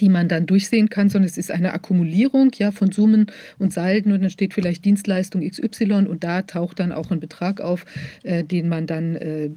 die 0.00 0.08
man 0.08 0.28
dann 0.28 0.46
durchsehen 0.46 0.88
kann, 0.88 1.08
sondern 1.08 1.28
es 1.28 1.38
ist 1.38 1.50
eine 1.50 1.72
Akkumulierung 1.72 2.50
ja, 2.56 2.72
von 2.72 2.92
Summen 2.92 3.26
und 3.58 3.72
Salden 3.72 4.12
und 4.12 4.22
dann 4.22 4.30
steht 4.30 4.54
vielleicht 4.54 4.84
Dienstleistung 4.84 5.48
XY 5.48 6.06
und 6.08 6.24
da 6.24 6.42
taucht 6.42 6.80
dann 6.80 6.92
auch 6.92 7.10
ein 7.10 7.20
Betrag 7.20 7.60
auf, 7.60 7.84
äh, 8.22 8.44
den 8.44 8.68
man 8.68 8.86
dann, 8.86 9.16
äh, 9.16 9.50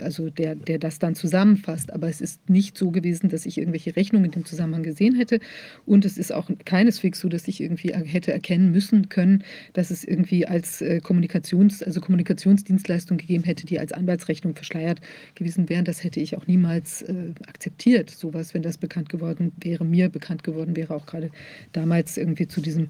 also 0.00 0.30
der, 0.30 0.54
der 0.54 0.78
das 0.78 0.98
dann 0.98 1.14
zusammenfasst. 1.14 1.92
Aber 1.92 2.08
es 2.08 2.20
ist 2.20 2.48
nicht 2.48 2.76
so 2.76 2.90
gewesen, 2.90 3.28
dass 3.28 3.46
ich 3.46 3.58
irgendwelche 3.58 3.96
Rechnungen 3.96 4.26
in 4.26 4.30
dem 4.32 4.44
Zusammenhang 4.44 4.82
gesehen 4.82 5.14
hätte 5.14 5.40
und 5.84 6.04
es 6.04 6.18
ist 6.18 6.32
auch 6.32 6.50
keineswegs 6.64 7.20
so, 7.20 7.28
dass 7.28 7.48
ich 7.48 7.60
irgendwie 7.60 7.92
hätte 7.92 8.32
erkennen 8.32 8.70
müssen 8.70 9.08
können, 9.08 9.44
dass 9.72 9.90
es 9.90 10.04
irgendwie 10.04 10.46
als 10.46 10.80
äh, 10.80 11.00
Kommunikations, 11.00 11.82
also 11.82 12.00
Kommunikationsdienstleistung 12.00 13.18
gegeben 13.18 13.44
hätte, 13.44 13.66
die 13.66 13.78
als 13.78 13.92
Anwaltsrechnung 13.92 14.54
verschleiert 14.54 15.00
gewesen 15.34 15.68
wären. 15.68 15.84
Das 15.84 16.04
hätte 16.04 16.20
ich 16.20 16.36
auch 16.36 16.46
niemals 16.46 17.02
äh, 17.02 17.32
akzeptiert, 17.46 18.10
sowas, 18.10 18.54
wenn 18.54 18.62
das 18.62 18.78
bekannt 18.78 19.08
geworden 19.08 19.52
wäre 19.60 19.65
wäre 19.66 19.84
mir 19.84 20.08
bekannt 20.08 20.42
geworden 20.44 20.76
wäre, 20.76 20.94
auch 20.94 21.04
gerade 21.04 21.30
damals 21.72 22.16
irgendwie 22.16 22.48
zu 22.48 22.60
diesem 22.60 22.88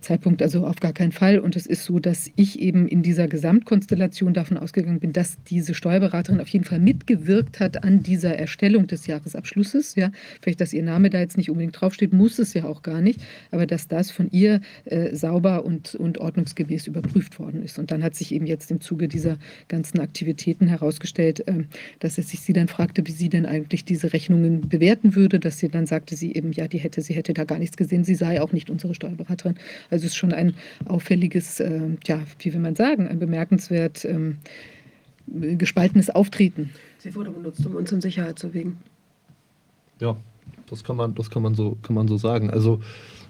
Zeitpunkt 0.00 0.42
also 0.42 0.66
auf 0.66 0.80
gar 0.80 0.92
keinen 0.92 1.12
Fall. 1.12 1.38
Und 1.38 1.56
es 1.56 1.66
ist 1.66 1.84
so, 1.84 1.98
dass 1.98 2.30
ich 2.36 2.58
eben 2.60 2.88
in 2.88 3.02
dieser 3.02 3.28
Gesamtkonstellation 3.28 4.34
davon 4.34 4.56
ausgegangen 4.56 5.00
bin, 5.00 5.12
dass 5.12 5.36
diese 5.44 5.74
Steuerberaterin 5.74 6.40
auf 6.40 6.48
jeden 6.48 6.64
Fall 6.64 6.78
mitgewirkt 6.78 7.60
hat 7.60 7.84
an 7.84 8.02
dieser 8.02 8.36
Erstellung 8.36 8.86
des 8.86 9.06
Jahresabschlusses. 9.06 9.94
Ja, 9.94 10.10
vielleicht, 10.40 10.60
dass 10.60 10.72
ihr 10.72 10.82
Name 10.82 11.10
da 11.10 11.20
jetzt 11.20 11.36
nicht 11.36 11.50
unbedingt 11.50 11.80
draufsteht, 11.80 12.12
muss 12.12 12.38
es 12.38 12.54
ja 12.54 12.64
auch 12.64 12.82
gar 12.82 13.00
nicht, 13.00 13.20
aber 13.50 13.66
dass 13.66 13.88
das 13.88 14.10
von 14.10 14.30
ihr 14.30 14.60
äh, 14.84 15.14
sauber 15.14 15.64
und, 15.64 15.94
und 15.94 16.18
ordnungsgemäß 16.18 16.86
überprüft 16.86 17.38
worden 17.38 17.62
ist. 17.62 17.78
Und 17.78 17.90
dann 17.90 18.02
hat 18.02 18.14
sich 18.14 18.32
eben 18.32 18.46
jetzt 18.46 18.70
im 18.70 18.80
Zuge 18.80 19.08
dieser 19.08 19.38
ganzen 19.68 20.00
Aktivitäten 20.00 20.66
herausgestellt, 20.66 21.46
äh, 21.48 21.64
dass 21.98 22.18
es 22.18 22.30
sich 22.30 22.40
sie 22.40 22.52
dann 22.52 22.68
fragte, 22.68 23.06
wie 23.06 23.12
sie 23.12 23.28
denn 23.28 23.46
eigentlich 23.46 23.84
diese 23.84 24.12
Rechnungen 24.12 24.68
bewerten 24.68 25.14
würde, 25.14 25.38
dass 25.40 25.58
sie 25.58 25.68
dann 25.68 25.86
sagte 25.86 26.16
sie 26.16 26.34
eben, 26.34 26.52
ja, 26.52 26.68
die 26.68 26.78
hätte, 26.78 27.02
sie 27.02 27.14
hätte 27.14 27.34
da 27.34 27.44
gar 27.44 27.58
nichts 27.58 27.76
gesehen, 27.76 28.04
sie 28.04 28.14
sei 28.14 28.40
auch 28.40 28.52
nicht 28.52 28.70
unsere 28.70 28.94
Steuerberaterin. 28.94 29.56
Also 29.90 30.06
es 30.06 30.12
ist 30.12 30.16
schon 30.16 30.32
ein 30.32 30.54
auffälliges, 30.86 31.60
äh, 31.60 31.80
ja, 32.06 32.20
wie 32.38 32.52
will 32.52 32.60
man 32.60 32.76
sagen, 32.76 33.08
ein 33.08 33.18
bemerkenswert 33.18 34.04
ähm, 34.04 34.38
gespaltenes 35.26 36.10
Auftreten. 36.10 36.70
Sie 36.98 37.14
wurde 37.14 37.30
benutzt, 37.30 37.64
um 37.64 37.74
uns 37.76 37.92
in 37.92 38.00
Sicherheit 38.00 38.38
zu 38.38 38.52
wiegen. 38.52 38.78
Ja, 40.00 40.16
das 40.68 40.84
kann 40.84 40.96
man, 40.96 41.14
das 41.14 41.30
kann 41.30 41.42
man, 41.42 41.54
so, 41.54 41.76
kann 41.82 41.94
man 41.94 42.08
so 42.08 42.16
sagen. 42.16 42.50
Also 42.50 42.80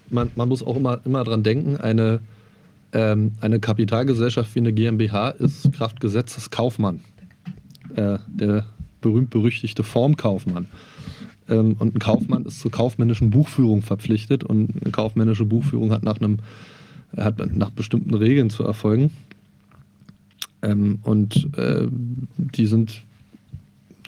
man, 0.08 0.30
man 0.36 0.48
muss 0.48 0.62
auch 0.62 0.76
immer, 0.76 1.00
immer 1.04 1.24
dran 1.24 1.42
denken, 1.42 1.76
eine, 1.76 2.20
ähm, 2.92 3.32
eine 3.40 3.60
Kapitalgesellschaft 3.60 4.54
wie 4.54 4.60
eine 4.60 4.72
GmbH 4.72 5.30
ist 5.30 5.72
Kraftgesetzes 5.72 6.50
Kaufmann. 6.50 7.00
Äh, 7.96 8.18
der 8.28 8.66
berühmt-berüchtigte 9.00 9.82
Formkaufmann. 9.82 10.66
Ähm, 11.50 11.76
und 11.78 11.94
ein 11.94 11.98
Kaufmann 11.98 12.46
ist 12.46 12.60
zur 12.60 12.70
kaufmännischen 12.70 13.30
Buchführung 13.30 13.82
verpflichtet 13.82 14.44
und 14.44 14.70
eine 14.80 14.92
kaufmännische 14.92 15.44
Buchführung 15.44 15.92
hat 15.92 16.02
nach 16.02 16.20
einem 16.20 16.38
hat 17.16 17.54
nach 17.54 17.70
bestimmten 17.70 18.14
Regeln 18.14 18.50
zu 18.50 18.62
erfolgen. 18.62 19.10
Ähm, 20.62 21.00
und 21.02 21.48
äh, 21.56 21.88
die 22.36 22.66
sind 22.66 23.02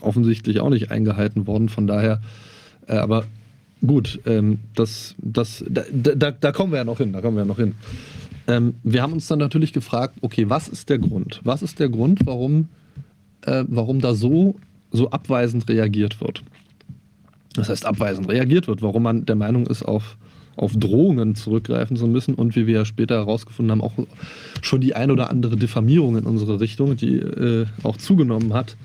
offensichtlich 0.01 0.61
auch 0.61 0.71
nicht 0.71 0.91
eingehalten 0.91 1.47
worden. 1.47 1.69
Von 1.69 1.87
daher, 1.87 2.21
äh, 2.87 2.97
aber 2.97 3.25
gut, 3.85 4.21
ähm, 4.27 4.61
das, 4.75 5.15
das, 5.19 5.65
da, 5.69 5.83
da, 5.93 6.31
da, 6.31 6.53
kommen 6.53 6.73
wir 6.73 6.79
ja 6.79 6.85
noch 6.85 6.99
hin. 6.99 7.13
Da 7.13 7.21
kommen 7.21 7.37
wir 7.37 7.43
ja 7.43 7.49
noch 7.49 7.59
hin. 7.59 7.75
Ähm, 8.47 8.75
wir 8.83 9.03
haben 9.03 9.13
uns 9.13 9.27
dann 9.27 9.39
natürlich 9.39 9.73
gefragt, 9.73 10.19
okay, 10.21 10.49
was 10.49 10.69
ist 10.69 10.89
der 10.89 10.99
Grund? 10.99 11.41
Was 11.45 11.63
ist 11.63 11.79
der 11.79 11.89
Grund, 11.89 12.21
warum, 12.27 12.69
äh, 13.43 13.65
warum 13.69 14.01
da 14.01 14.15
so, 14.15 14.57
so 14.91 15.11
abweisend 15.11 15.69
reagiert 15.69 16.21
wird? 16.21 16.43
Das 17.55 17.69
heißt 17.69 17.87
abweisend 17.87 18.29
reagiert 18.29 18.69
wird, 18.69 18.83
warum 18.83 19.03
man 19.03 19.27
der 19.27 19.37
Meinung 19.37 19.67
ist, 19.67 19.83
auf, 19.83 20.17
auf 20.57 20.73
Drohungen 20.75 21.35
zurückgreifen 21.35 21.97
zu 21.97 22.07
müssen 22.07 22.35
und 22.35 22.57
wie 22.57 22.67
wir 22.67 22.75
ja 22.75 22.85
später 22.85 23.17
herausgefunden 23.17 23.71
haben, 23.73 23.81
auch 23.81 23.93
schon 24.63 24.81
die 24.81 24.95
ein 24.95 25.11
oder 25.11 25.31
andere 25.31 25.57
Diffamierung 25.57 26.17
in 26.17 26.25
unsere 26.25 26.61
Richtung, 26.61 26.97
die 26.97 27.17
äh, 27.17 27.67
auch 27.83 27.97
zugenommen 27.97 28.55
hat 28.55 28.77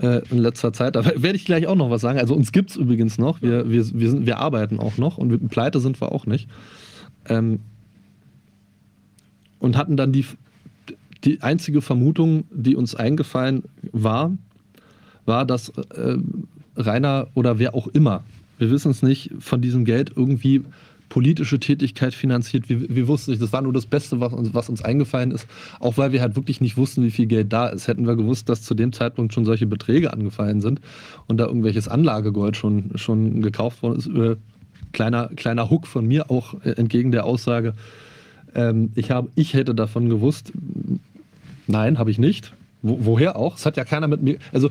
äh, 0.00 0.22
in 0.30 0.38
letzter 0.38 0.72
Zeit. 0.72 0.96
Da 0.96 1.04
werde 1.04 1.36
ich 1.36 1.44
gleich 1.44 1.66
auch 1.66 1.76
noch 1.76 1.90
was 1.90 2.00
sagen. 2.00 2.18
Also 2.18 2.34
uns 2.34 2.52
gibt 2.52 2.70
es 2.70 2.76
übrigens 2.76 3.18
noch, 3.18 3.42
wir, 3.42 3.70
wir, 3.70 3.84
wir, 3.92 4.10
sind, 4.10 4.26
wir 4.26 4.38
arbeiten 4.38 4.80
auch 4.80 4.96
noch 4.96 5.18
und 5.18 5.28
mit 5.28 5.48
Pleite 5.48 5.80
sind 5.80 6.00
wir 6.00 6.12
auch 6.12 6.26
nicht. 6.26 6.48
Ähm, 7.28 7.60
und 9.58 9.76
hatten 9.76 9.96
dann 9.96 10.12
die, 10.12 10.24
die 11.24 11.42
einzige 11.42 11.82
Vermutung, 11.82 12.44
die 12.52 12.76
uns 12.76 12.94
eingefallen 12.94 13.64
war, 13.92 14.32
war, 15.24 15.44
dass 15.44 15.70
äh, 15.70 16.16
Rainer 16.78 17.28
oder 17.34 17.58
wer 17.58 17.74
auch 17.74 17.88
immer, 17.88 18.24
wir 18.58 18.70
wissen 18.70 18.90
es 18.90 19.02
nicht, 19.02 19.30
von 19.38 19.60
diesem 19.60 19.84
Geld 19.84 20.12
irgendwie 20.16 20.62
politische 21.08 21.58
Tätigkeit 21.58 22.14
finanziert. 22.14 22.68
Wir, 22.68 22.94
wir 22.94 23.08
wussten 23.08 23.30
nicht, 23.30 23.42
das 23.42 23.52
war 23.52 23.62
nur 23.62 23.72
das 23.72 23.86
Beste, 23.86 24.20
was 24.20 24.32
uns, 24.32 24.52
was 24.52 24.68
uns 24.68 24.82
eingefallen 24.82 25.30
ist, 25.30 25.46
auch 25.80 25.96
weil 25.96 26.12
wir 26.12 26.20
halt 26.20 26.36
wirklich 26.36 26.60
nicht 26.60 26.76
wussten, 26.76 27.02
wie 27.02 27.10
viel 27.10 27.26
Geld 27.26 27.52
da 27.52 27.68
ist. 27.68 27.88
Hätten 27.88 28.06
wir 28.06 28.16
gewusst, 28.16 28.48
dass 28.48 28.62
zu 28.62 28.74
dem 28.74 28.92
Zeitpunkt 28.92 29.32
schon 29.32 29.44
solche 29.44 29.66
Beträge 29.66 30.12
angefallen 30.12 30.60
sind 30.60 30.80
und 31.26 31.38
da 31.38 31.46
irgendwelches 31.46 31.88
Anlagegold 31.88 32.56
schon, 32.56 32.92
schon 32.96 33.42
gekauft 33.42 33.82
worden 33.82 33.98
ist, 33.98 34.06
äh, 34.08 34.36
kleiner, 34.92 35.28
kleiner 35.28 35.70
Hook 35.70 35.86
von 35.86 36.06
mir 36.06 36.30
auch 36.30 36.54
äh, 36.64 36.72
entgegen 36.72 37.10
der 37.10 37.24
Aussage, 37.24 37.74
ähm, 38.54 38.90
ich, 38.94 39.10
hab, 39.10 39.28
ich 39.34 39.54
hätte 39.54 39.74
davon 39.74 40.08
gewusst. 40.08 40.52
Nein, 41.66 41.98
habe 41.98 42.10
ich 42.10 42.18
nicht. 42.18 42.52
Wo, 42.80 42.98
woher 43.02 43.36
auch? 43.36 43.56
Es 43.56 43.66
hat 43.66 43.76
ja 43.76 43.84
keiner 43.84 44.06
mit 44.06 44.22
mir. 44.22 44.38
Also, 44.52 44.70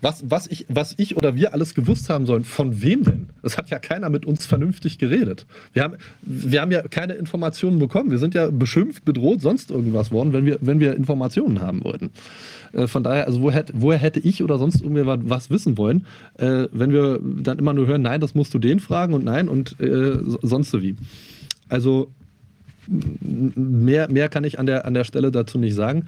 was, 0.00 0.24
was, 0.28 0.46
ich, 0.46 0.64
was 0.68 0.94
ich 0.96 1.16
oder 1.16 1.34
wir 1.34 1.52
alles 1.52 1.74
gewusst 1.74 2.08
haben 2.08 2.24
sollen, 2.24 2.44
von 2.44 2.82
wem 2.82 3.04
denn? 3.04 3.28
Es 3.42 3.58
hat 3.58 3.70
ja 3.70 3.78
keiner 3.78 4.08
mit 4.08 4.24
uns 4.24 4.46
vernünftig 4.46 4.98
geredet. 4.98 5.46
Wir 5.74 5.82
haben, 5.82 5.96
wir 6.22 6.60
haben 6.62 6.70
ja 6.70 6.82
keine 6.82 7.14
Informationen 7.14 7.78
bekommen. 7.78 8.10
Wir 8.10 8.18
sind 8.18 8.34
ja 8.34 8.50
beschimpft, 8.50 9.04
bedroht, 9.04 9.42
sonst 9.42 9.70
irgendwas 9.70 10.10
worden, 10.10 10.32
wenn 10.32 10.46
wir, 10.46 10.58
wenn 10.62 10.80
wir 10.80 10.96
Informationen 10.96 11.60
haben 11.60 11.84
wollten. 11.84 12.10
Äh, 12.72 12.86
von 12.86 13.02
daher, 13.02 13.26
also 13.26 13.42
woher, 13.42 13.64
woher 13.74 13.98
hätte 13.98 14.20
ich 14.20 14.42
oder 14.42 14.58
sonst 14.58 14.80
irgendwer 14.80 15.18
was 15.28 15.50
wissen 15.50 15.76
wollen, 15.76 16.06
äh, 16.38 16.68
wenn 16.72 16.92
wir 16.92 17.20
dann 17.22 17.58
immer 17.58 17.74
nur 17.74 17.86
hören, 17.86 18.02
nein, 18.02 18.20
das 18.20 18.34
musst 18.34 18.54
du 18.54 18.58
den 18.58 18.80
fragen 18.80 19.12
und 19.12 19.24
nein 19.24 19.48
und 19.48 19.78
äh, 19.80 20.18
sonst 20.42 20.70
so 20.70 20.82
wie. 20.82 20.96
Also 21.68 22.10
mehr, 22.88 24.10
mehr 24.10 24.28
kann 24.28 24.44
ich 24.44 24.58
an 24.58 24.66
der, 24.66 24.86
an 24.86 24.94
der 24.94 25.04
Stelle 25.04 25.30
dazu 25.30 25.58
nicht 25.58 25.74
sagen. 25.74 26.06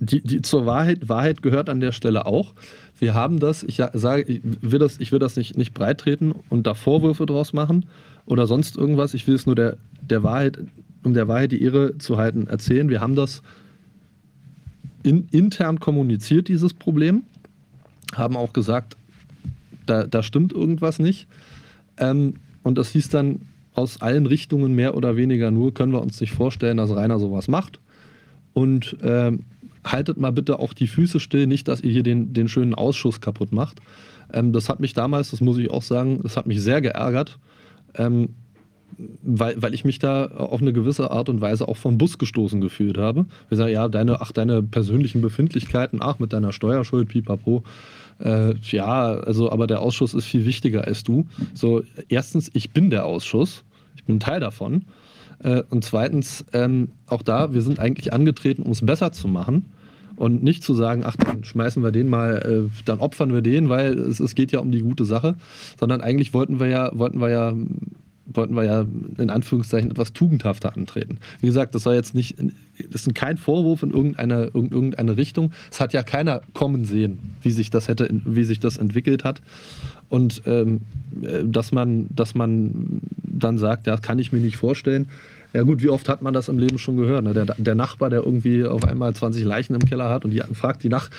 Die, 0.00 0.20
die, 0.20 0.42
zur 0.42 0.66
Wahrheit, 0.66 1.08
Wahrheit 1.08 1.42
gehört 1.42 1.68
an 1.68 1.80
der 1.80 1.92
Stelle 1.92 2.26
auch. 2.26 2.54
Wir 2.98 3.14
haben 3.14 3.40
das, 3.40 3.62
ich 3.62 3.82
sage, 3.92 4.22
ich 4.22 4.40
will 4.42 4.78
das, 4.78 4.98
ich 5.00 5.12
will 5.12 5.18
das 5.18 5.36
nicht, 5.36 5.56
nicht 5.56 5.74
breit 5.74 5.98
treten 5.98 6.32
und 6.48 6.66
da 6.66 6.74
Vorwürfe 6.74 7.26
draus 7.26 7.52
machen 7.52 7.86
oder 8.26 8.46
sonst 8.46 8.76
irgendwas. 8.76 9.14
Ich 9.14 9.26
will 9.26 9.34
es 9.34 9.46
nur 9.46 9.54
der, 9.54 9.76
der 10.00 10.22
Wahrheit, 10.22 10.58
um 11.02 11.14
der 11.14 11.28
Wahrheit 11.28 11.52
die 11.52 11.62
Ehre 11.62 11.98
zu 11.98 12.16
halten, 12.16 12.46
erzählen. 12.46 12.88
Wir 12.88 13.00
haben 13.00 13.14
das 13.14 13.42
in, 15.02 15.28
intern 15.30 15.80
kommuniziert, 15.80 16.48
dieses 16.48 16.72
Problem. 16.72 17.24
Haben 18.14 18.36
auch 18.36 18.52
gesagt, 18.52 18.96
da, 19.86 20.06
da 20.06 20.22
stimmt 20.22 20.52
irgendwas 20.52 20.98
nicht. 20.98 21.26
Ähm, 21.98 22.34
und 22.62 22.78
das 22.78 22.90
hieß 22.90 23.10
dann 23.10 23.42
aus 23.74 24.00
allen 24.00 24.26
Richtungen 24.26 24.74
mehr 24.74 24.96
oder 24.96 25.16
weniger 25.16 25.50
nur, 25.50 25.74
können 25.74 25.92
wir 25.92 26.00
uns 26.00 26.20
nicht 26.20 26.32
vorstellen, 26.32 26.76
dass 26.76 26.94
Rainer 26.94 27.18
sowas 27.18 27.48
macht. 27.48 27.80
Und 28.52 28.96
ähm, 29.02 29.40
haltet 29.84 30.18
mal 30.18 30.32
bitte 30.32 30.58
auch 30.58 30.72
die 30.72 30.86
Füße 30.86 31.20
still, 31.20 31.46
nicht, 31.46 31.68
dass 31.68 31.80
ihr 31.80 31.92
hier 31.92 32.02
den, 32.02 32.32
den 32.32 32.48
schönen 32.48 32.74
Ausschuss 32.74 33.20
kaputt 33.20 33.52
macht. 33.52 33.80
Ähm, 34.32 34.52
das 34.52 34.68
hat 34.68 34.80
mich 34.80 34.94
damals, 34.94 35.30
das 35.30 35.40
muss 35.40 35.58
ich 35.58 35.70
auch 35.70 35.82
sagen, 35.82 36.20
das 36.22 36.36
hat 36.36 36.46
mich 36.46 36.62
sehr 36.62 36.80
geärgert, 36.80 37.38
ähm, 37.94 38.30
weil, 39.22 39.60
weil 39.60 39.74
ich 39.74 39.84
mich 39.84 39.98
da 39.98 40.26
auf 40.26 40.60
eine 40.60 40.72
gewisse 40.72 41.10
Art 41.10 41.28
und 41.28 41.40
Weise 41.40 41.66
auch 41.68 41.76
vom 41.76 41.98
Bus 41.98 42.18
gestoßen 42.18 42.60
gefühlt 42.60 42.96
habe. 42.96 43.26
Wir 43.48 43.56
sagen, 43.56 43.72
ja, 43.72 43.88
deine, 43.88 44.20
ach, 44.20 44.32
deine 44.32 44.62
persönlichen 44.62 45.20
Befindlichkeiten, 45.20 46.00
ach, 46.00 46.18
mit 46.18 46.32
deiner 46.32 46.52
Steuerschuld, 46.52 47.08
pipapo. 47.08 47.64
Äh, 48.20 48.54
ja, 48.70 49.14
also, 49.14 49.50
aber 49.50 49.66
der 49.66 49.80
Ausschuss 49.80 50.14
ist 50.14 50.26
viel 50.26 50.44
wichtiger 50.46 50.84
als 50.84 51.02
du. 51.02 51.26
So, 51.54 51.82
erstens, 52.08 52.50
ich 52.54 52.70
bin 52.70 52.90
der 52.90 53.04
Ausschuss, 53.04 53.64
ich 53.96 54.04
bin 54.04 54.20
Teil 54.20 54.40
davon. 54.40 54.84
Äh, 55.40 55.62
und 55.70 55.84
zweitens, 55.84 56.44
ähm, 56.52 56.90
auch 57.06 57.22
da, 57.22 57.52
wir 57.52 57.62
sind 57.62 57.80
eigentlich 57.80 58.12
angetreten, 58.12 58.62
um 58.62 58.70
es 58.70 58.84
besser 58.84 59.12
zu 59.12 59.26
machen. 59.26 59.66
Und 60.16 60.42
nicht 60.42 60.62
zu 60.62 60.74
sagen, 60.74 61.02
ach, 61.04 61.16
dann 61.16 61.44
schmeißen 61.44 61.82
wir 61.82 61.90
den 61.90 62.08
mal, 62.08 62.68
äh, 62.68 62.82
dann 62.84 63.00
opfern 63.00 63.32
wir 63.32 63.42
den, 63.42 63.68
weil 63.68 63.98
es, 63.98 64.20
es 64.20 64.34
geht 64.34 64.52
ja 64.52 64.60
um 64.60 64.70
die 64.70 64.82
gute 64.82 65.04
Sache, 65.04 65.34
sondern 65.78 66.00
eigentlich 66.00 66.32
wollten 66.34 66.60
wir 66.60 66.68
ja, 66.68 66.90
wollten 66.94 67.20
wir 67.20 67.30
ja 67.30 67.52
wollten 68.26 68.54
wir 68.54 68.64
ja 68.64 68.86
in 69.18 69.30
Anführungszeichen 69.30 69.90
etwas 69.90 70.12
tugendhafter 70.12 70.74
antreten. 70.74 71.18
Wie 71.40 71.46
gesagt, 71.46 71.74
das 71.74 71.82
soll 71.82 71.94
jetzt 71.94 72.14
nicht, 72.14 72.36
das 72.90 73.06
ist 73.06 73.14
kein 73.14 73.36
Vorwurf 73.36 73.82
in 73.82 73.90
irgendeine, 73.90 74.50
irgendeine 74.54 75.16
Richtung. 75.16 75.52
Es 75.70 75.80
hat 75.80 75.92
ja 75.92 76.02
keiner 76.02 76.40
kommen 76.54 76.84
sehen, 76.84 77.36
wie 77.42 77.50
sich 77.50 77.70
das 77.70 77.88
hätte, 77.88 78.08
wie 78.24 78.44
sich 78.44 78.60
das 78.60 78.78
entwickelt 78.78 79.24
hat. 79.24 79.42
Und 80.08 80.42
ähm, 80.46 80.82
äh, 81.22 81.44
dass 81.44 81.72
man, 81.72 82.08
dass 82.14 82.34
man 82.34 83.00
dann 83.16 83.58
sagt, 83.58 83.86
ja, 83.86 83.96
kann 83.96 84.18
ich 84.18 84.32
mir 84.32 84.40
nicht 84.40 84.56
vorstellen. 84.56 85.08
Ja 85.54 85.62
gut, 85.62 85.82
wie 85.82 85.88
oft 85.88 86.08
hat 86.08 86.20
man 86.20 86.34
das 86.34 86.48
im 86.48 86.58
Leben 86.58 86.78
schon 86.78 86.96
gehört? 86.96 87.22
Ne? 87.22 87.32
Der, 87.32 87.46
der, 87.46 87.74
Nachbar, 87.76 88.10
der 88.10 88.24
irgendwie 88.24 88.64
auf 88.64 88.84
einmal 88.84 89.14
20 89.14 89.44
Leichen 89.44 89.74
im 89.74 89.84
Keller 89.84 90.10
hat 90.10 90.24
und 90.24 90.32
die 90.32 90.42
fragt 90.52 90.82
die 90.82 90.88
Nacht. 90.88 91.12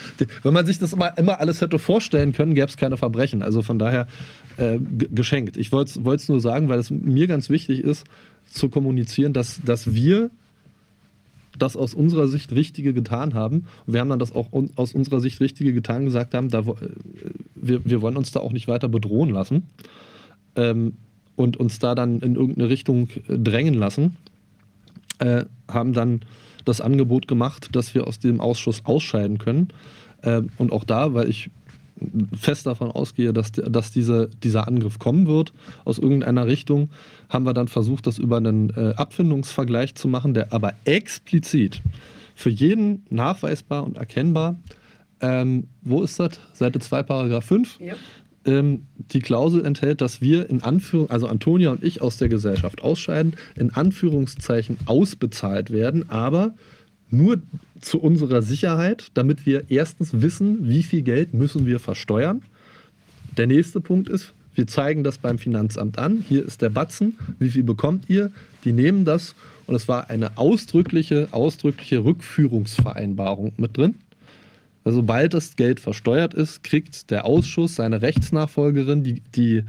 Wenn 0.44 0.54
man 0.54 0.66
sich 0.66 0.78
das 0.78 0.92
immer, 0.92 1.18
immer 1.18 1.40
alles 1.40 1.62
hätte 1.62 1.80
vorstellen 1.80 2.34
können, 2.34 2.54
gäbe 2.54 2.68
es 2.68 2.76
keine 2.76 2.98
Verbrechen. 2.98 3.42
Also 3.42 3.62
von 3.62 3.80
daher 3.80 4.08
äh, 4.58 4.78
geschenkt. 4.78 5.56
Ich 5.56 5.72
wollte 5.72 6.00
es 6.14 6.28
nur 6.28 6.42
sagen, 6.42 6.68
weil 6.68 6.80
es 6.80 6.92
mir 6.92 7.28
ganz 7.28 7.50
wichtig 7.50 7.80
ist, 7.80 8.06
zu 8.46 8.68
kommunizieren, 8.68 9.32
dass, 9.32 9.62
dass 9.64 9.94
wir 9.94 10.30
das 11.58 11.78
aus 11.78 11.94
unserer 11.94 12.28
Sicht 12.28 12.52
Richtige 12.52 12.94
getan 12.94 13.36
haben. 13.36 13.68
Wir 13.88 14.02
haben 14.02 14.10
dann 14.10 14.20
das 14.20 14.36
auch 14.36 14.50
aus 14.76 14.94
unserer 14.94 15.22
Sicht 15.22 15.40
Richtige 15.40 15.72
getan 15.72 16.04
gesagt 16.04 16.34
haben, 16.34 16.50
da, 16.50 16.60
äh, 16.60 16.74
wir, 17.56 17.86
wir 17.86 18.02
wollen 18.02 18.18
uns 18.18 18.32
da 18.34 18.42
auch 18.42 18.52
nicht 18.52 18.68
weiter 18.68 18.90
bedrohen 18.90 19.30
lassen. 19.30 19.70
Ähm, 20.58 20.98
und 21.36 21.58
uns 21.58 21.80
da 21.80 21.96
dann 21.96 22.20
in 22.20 22.36
irgendeine 22.36 22.70
Richtung 22.70 23.10
äh, 23.28 23.38
drängen 23.38 23.74
lassen, 23.74 24.18
äh, 25.20 25.46
haben 25.70 25.94
dann 25.94 26.22
das 26.66 26.82
Angebot 26.82 27.28
gemacht, 27.28 27.70
dass 27.74 27.94
wir 27.94 28.08
aus 28.08 28.20
dem 28.20 28.42
Ausschuss 28.42 28.82
ausscheiden 28.86 29.38
können. 29.38 29.70
Äh, 30.22 30.42
und 30.58 30.72
auch 30.72 30.84
da, 30.84 31.14
weil 31.14 31.30
ich 31.30 31.50
fest 32.38 32.66
davon 32.66 32.92
ausgehe, 32.92 33.32
dass, 33.32 33.54
dass 33.54 33.92
diese, 33.92 34.30
dieser 34.44 34.68
Angriff 34.68 35.00
kommen 35.00 35.28
wird 35.28 35.54
aus 35.86 35.98
irgendeiner 35.98 36.46
Richtung, 36.46 36.90
haben 37.30 37.46
wir 37.46 37.54
dann 37.54 37.70
versucht, 37.70 38.06
das 38.06 38.18
über 38.18 38.38
einen 38.38 38.70
äh, 38.72 38.94
Abfindungsvergleich 38.98 39.96
zu 39.96 40.10
machen, 40.10 40.34
der 40.34 40.52
aber 40.52 40.74
explizit 40.84 41.82
für 42.36 42.50
jeden 42.50 43.06
nachweisbar 43.10 43.86
und 43.86 43.96
erkennbar, 43.96 44.58
ähm, 45.22 45.68
wo 45.82 46.04
ist 46.04 46.20
das? 46.20 46.40
Seite 46.52 46.80
2, 46.80 47.04
Paragraph 47.04 47.46
5, 47.46 47.80
ja 47.80 47.96
ähm, 48.46 48.88
die 48.98 49.20
Klausel 49.20 49.66
enthält, 49.66 50.02
dass 50.02 50.22
wir 50.22 50.50
in 50.50 50.64
Anführung, 50.64 51.10
also 51.10 51.28
Antonia 51.28 51.72
und 51.72 51.84
ich 51.84 52.02
aus 52.02 52.18
der 52.18 52.30
Gesellschaft 52.30 52.82
ausscheiden, 52.82 53.36
in 53.56 53.74
Anführungszeichen 53.74 54.78
ausbezahlt 54.86 55.72
werden, 55.72 56.10
aber 56.10 56.54
nur 57.10 57.42
zu 57.82 58.00
unserer 58.00 58.42
Sicherheit, 58.42 59.12
damit 59.14 59.46
wir 59.46 59.66
erstens 59.70 60.22
wissen, 60.22 60.70
wie 60.70 60.84
viel 60.84 61.02
Geld 61.02 61.34
müssen 61.34 61.66
wir 61.66 61.80
versteuern. 61.80 62.42
Der 63.38 63.48
nächste 63.48 63.82
Punkt 63.82 64.10
ist, 64.10 64.34
wir 64.56 64.68
zeigen 64.68 65.04
das 65.04 65.18
beim 65.18 65.38
Finanzamt 65.38 66.00
an. 66.00 66.24
Hier 66.28 66.46
ist 66.46 66.62
der 66.62 66.70
Batzen. 66.70 67.18
Wie 67.40 67.50
viel 67.50 67.64
bekommt 67.64 68.10
ihr? 68.10 68.32
Die 68.64 68.72
nehmen 68.72 69.04
das. 69.04 69.36
Und 69.68 69.76
es 69.76 69.88
war 69.88 70.10
eine 70.10 70.38
ausdrückliche, 70.38 71.28
ausdrückliche 71.32 72.06
Rückführungsvereinbarung 72.06 73.54
mit 73.58 73.78
drin. 73.78 73.96
Also 74.86 75.00
sobald 75.00 75.34
das 75.34 75.56
Geld 75.56 75.80
versteuert 75.80 76.36
ist, 76.36 76.64
kriegt 76.64 77.10
der 77.10 77.26
Ausschuss, 77.26 77.76
seine 77.76 78.04
Rechtsnachfolgerin, 78.04 79.04
die, 79.04 79.22
die, 79.36 79.64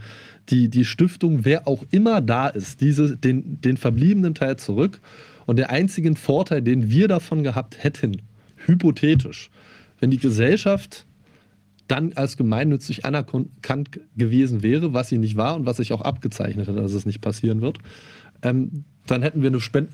die, 0.50 0.68
die 0.68 0.84
Stiftung, 0.84 1.44
wer 1.46 1.66
auch 1.66 1.84
immer 1.90 2.20
da 2.20 2.48
ist, 2.48 2.82
diese, 2.82 3.16
den, 3.16 3.60
den 3.62 3.78
verbliebenen 3.78 4.34
Teil 4.34 4.56
zurück. 4.56 5.00
Und 5.46 5.56
der 5.56 5.70
einzige 5.70 6.14
Vorteil, 6.16 6.60
den 6.60 6.90
wir 6.90 7.08
davon 7.08 7.42
gehabt 7.42 7.82
hätten, 7.82 8.20
hypothetisch, 8.66 9.50
wenn 10.00 10.10
die 10.10 10.18
Gesellschaft 10.18 11.06
dann 11.88 12.12
als 12.14 12.36
gemeinnützig 12.36 13.06
anerkannt 13.06 14.00
gewesen 14.16 14.62
wäre, 14.62 14.92
was 14.92 15.08
sie 15.08 15.18
nicht 15.18 15.36
war 15.36 15.56
und 15.56 15.64
was 15.64 15.78
sich 15.78 15.94
auch 15.94 16.02
abgezeichnet 16.02 16.68
hat, 16.68 16.76
dass 16.76 16.92
es 16.92 17.06
nicht 17.06 17.22
passieren 17.22 17.62
wird, 17.62 17.78
ähm, 18.42 18.84
dann 19.06 19.22
hätten 19.22 19.40
wir 19.40 19.48
eine 19.48 19.60
Spende 19.60 19.92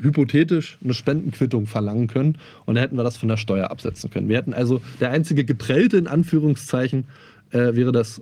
hypothetisch 0.00 0.78
eine 0.82 0.94
Spendenquittung 0.94 1.66
verlangen 1.66 2.08
können 2.08 2.38
und 2.64 2.74
dann 2.74 2.82
hätten 2.82 2.96
wir 2.96 3.04
das 3.04 3.16
von 3.16 3.28
der 3.28 3.36
Steuer 3.36 3.70
absetzen 3.70 4.10
können. 4.10 4.28
Wir 4.28 4.36
hätten 4.36 4.54
also 4.54 4.80
der 5.00 5.10
einzige 5.10 5.44
geprellte 5.44 5.96
in 5.96 6.06
Anführungszeichen 6.06 7.04
äh, 7.50 7.74
wäre 7.74 7.92
das, 7.92 8.20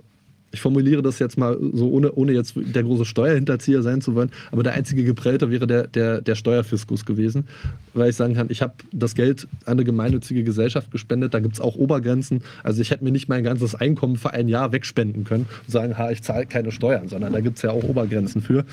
ich 0.51 0.61
formuliere 0.61 1.01
das 1.01 1.17
jetzt 1.17 1.35
mal 1.35 1.57
so, 1.73 1.89
ohne, 1.89 2.11
ohne 2.11 2.31
jetzt 2.31 2.53
der 2.55 2.83
große 2.83 3.05
Steuerhinterzieher 3.05 3.81
sein 3.81 4.01
zu 4.01 4.13
wollen, 4.13 4.29
aber 4.51 4.61
der 4.61 4.73
einzige 4.73 5.03
geprellte 5.03 5.49
wäre 5.49 5.65
der, 5.65 5.87
der, 5.87 6.21
der 6.21 6.35
Steuerfiskus 6.35 7.05
gewesen, 7.05 7.47
weil 7.95 8.11
ich 8.11 8.15
sagen 8.15 8.35
kann, 8.35 8.47
ich 8.51 8.61
habe 8.61 8.73
das 8.91 9.15
Geld 9.15 9.47
an 9.65 9.73
eine 9.73 9.83
gemeinnützige 9.83 10.43
Gesellschaft 10.43 10.91
gespendet, 10.91 11.33
da 11.33 11.39
gibt 11.39 11.55
es 11.55 11.59
auch 11.59 11.75
Obergrenzen. 11.75 12.43
Also 12.61 12.81
ich 12.81 12.91
hätte 12.91 13.03
mir 13.03 13.11
nicht 13.11 13.29
mein 13.29 13.43
ganzes 13.43 13.73
Einkommen 13.73 14.17
für 14.17 14.31
ein 14.31 14.47
Jahr 14.47 14.71
wegspenden 14.71 15.23
können 15.23 15.47
und 15.65 15.71
sagen, 15.71 15.97
ha, 15.97 16.11
ich 16.11 16.21
zahle 16.21 16.45
keine 16.45 16.71
Steuern, 16.71 17.07
sondern 17.07 17.33
da 17.33 17.39
gibt 17.39 17.57
es 17.57 17.63
ja 17.63 17.71
auch 17.71 17.83
Obergrenzen 17.83 18.43
für. 18.43 18.63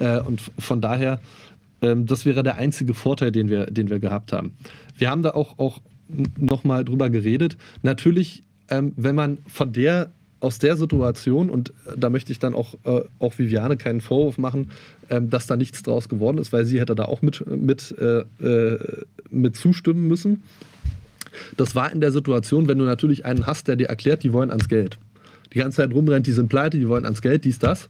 Äh, 0.00 0.18
und 0.18 0.42
von 0.58 0.80
daher 0.80 1.20
ähm, 1.82 2.06
das 2.06 2.26
wäre 2.26 2.42
der 2.42 2.56
einzige 2.56 2.94
Vorteil, 2.94 3.32
den 3.32 3.48
wir, 3.48 3.66
den 3.66 3.90
wir 3.90 3.98
gehabt 3.98 4.32
haben. 4.32 4.54
Wir 4.96 5.10
haben 5.10 5.22
da 5.22 5.30
auch, 5.30 5.58
auch 5.58 5.80
nochmal 6.38 6.84
drüber 6.84 7.10
geredet. 7.10 7.56
Natürlich, 7.82 8.42
ähm, 8.68 8.92
wenn 8.96 9.14
man 9.14 9.38
von 9.46 9.72
der 9.72 10.10
aus 10.40 10.58
der 10.58 10.76
Situation, 10.76 11.50
und 11.50 11.72
da 11.96 12.08
möchte 12.08 12.32
ich 12.32 12.38
dann 12.38 12.54
auch, 12.54 12.74
äh, 12.84 13.02
auch 13.18 13.38
Viviane 13.38 13.76
keinen 13.76 14.00
Vorwurf 14.00 14.38
machen, 14.38 14.70
ähm, 15.10 15.28
dass 15.28 15.46
da 15.46 15.56
nichts 15.56 15.82
draus 15.82 16.08
geworden 16.08 16.38
ist, 16.38 16.52
weil 16.52 16.64
sie 16.64 16.80
hätte 16.80 16.94
da 16.94 17.04
auch 17.04 17.20
mit, 17.20 17.46
mit, 17.46 17.94
äh, 17.98 18.20
äh, 18.42 19.04
mit 19.30 19.56
zustimmen 19.56 20.08
müssen. 20.08 20.42
Das 21.56 21.74
war 21.74 21.92
in 21.92 22.00
der 22.00 22.10
Situation, 22.10 22.68
wenn 22.68 22.78
du 22.78 22.84
natürlich 22.84 23.24
einen 23.24 23.46
hast, 23.46 23.68
der 23.68 23.76
dir 23.76 23.88
erklärt, 23.88 24.22
die 24.22 24.32
wollen 24.32 24.50
ans 24.50 24.68
Geld. 24.68 24.98
Die 25.52 25.58
ganze 25.58 25.76
Zeit 25.76 25.92
rumrennt, 25.92 26.26
die 26.26 26.32
sind 26.32 26.48
pleite, 26.48 26.78
die 26.78 26.88
wollen 26.88 27.04
ans 27.04 27.22
Geld, 27.22 27.44
dies, 27.44 27.58
das. 27.58 27.88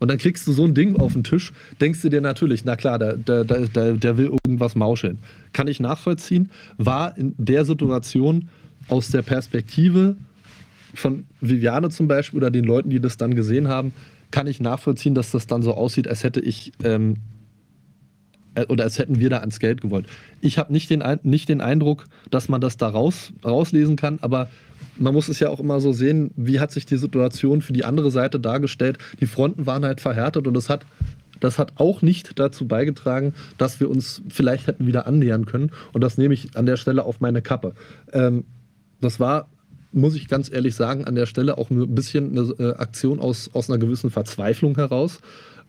Und 0.00 0.08
dann 0.08 0.18
kriegst 0.18 0.46
du 0.46 0.52
so 0.52 0.64
ein 0.64 0.74
Ding 0.74 0.96
auf 0.96 1.12
den 1.12 1.22
Tisch, 1.22 1.52
denkst 1.80 2.02
du 2.02 2.08
dir 2.08 2.20
natürlich, 2.20 2.64
na 2.64 2.74
klar, 2.74 2.98
der, 2.98 3.16
der, 3.16 3.44
der, 3.44 3.92
der 3.92 4.16
will 4.16 4.32
irgendwas 4.44 4.74
mauscheln. 4.74 5.18
Kann 5.52 5.68
ich 5.68 5.78
nachvollziehen, 5.78 6.50
war 6.78 7.16
in 7.16 7.34
der 7.38 7.64
Situation 7.64 8.48
aus 8.88 9.10
der 9.10 9.22
Perspektive 9.22 10.16
von 10.94 11.26
Viviane 11.40 11.90
zum 11.90 12.08
Beispiel 12.08 12.38
oder 12.38 12.50
den 12.50 12.64
Leuten, 12.64 12.90
die 12.90 12.98
das 12.98 13.16
dann 13.16 13.34
gesehen 13.34 13.68
haben, 13.68 13.92
kann 14.30 14.46
ich 14.46 14.60
nachvollziehen, 14.60 15.14
dass 15.14 15.30
das 15.30 15.46
dann 15.46 15.62
so 15.62 15.74
aussieht, 15.74 16.08
als 16.08 16.24
hätte 16.24 16.40
ich 16.40 16.72
ähm, 16.82 17.12
äh, 17.12 17.16
oder 18.68 18.84
als 18.84 18.98
hätten 18.98 19.20
wir 19.20 19.30
da 19.30 19.38
ans 19.38 19.60
Geld 19.60 19.80
gewollt. 19.80 20.06
Ich 20.40 20.58
habe 20.58 20.72
nicht 20.72 20.90
den, 20.90 21.02
nicht 21.22 21.48
den 21.48 21.60
Eindruck, 21.60 22.06
dass 22.30 22.48
man 22.48 22.60
das 22.60 22.76
da 22.76 22.88
raus, 22.88 23.32
rauslesen 23.44 23.96
kann, 23.96 24.18
aber 24.22 24.48
man 24.96 25.14
muss 25.14 25.28
es 25.28 25.40
ja 25.40 25.48
auch 25.48 25.60
immer 25.60 25.80
so 25.80 25.92
sehen, 25.92 26.30
wie 26.36 26.60
hat 26.60 26.72
sich 26.72 26.86
die 26.86 26.96
Situation 26.96 27.62
für 27.62 27.72
die 27.72 27.84
andere 27.84 28.10
Seite 28.10 28.38
dargestellt. 28.38 28.98
Die 29.20 29.26
Fronten 29.26 29.66
waren 29.66 29.84
halt 29.84 30.00
verhärtet 30.00 30.46
und 30.46 30.54
das 30.54 30.68
hat, 30.68 30.84
das 31.40 31.58
hat 31.58 31.72
auch 31.76 32.02
nicht 32.02 32.38
dazu 32.38 32.66
beigetragen, 32.66 33.34
dass 33.56 33.80
wir 33.80 33.88
uns 33.88 34.22
vielleicht 34.28 34.66
hätten 34.66 34.86
wieder 34.86 35.06
annähern 35.06 35.46
können. 35.46 35.70
Und 35.92 36.02
das 36.02 36.18
nehme 36.18 36.34
ich 36.34 36.56
an 36.56 36.66
der 36.66 36.76
Stelle 36.76 37.04
auf 37.04 37.20
meine 37.20 37.40
Kappe. 37.40 37.74
Ähm, 38.12 38.44
das 39.00 39.18
war, 39.20 39.48
muss 39.92 40.14
ich 40.14 40.28
ganz 40.28 40.52
ehrlich 40.52 40.74
sagen, 40.74 41.04
an 41.04 41.14
der 41.14 41.26
Stelle 41.26 41.56
auch 41.56 41.70
ein 41.70 41.94
bisschen 41.94 42.38
eine 42.38 42.54
äh, 42.58 42.74
Aktion 42.76 43.20
aus, 43.20 43.50
aus 43.54 43.70
einer 43.70 43.78
gewissen 43.78 44.10
Verzweiflung 44.10 44.74
heraus 44.76 45.20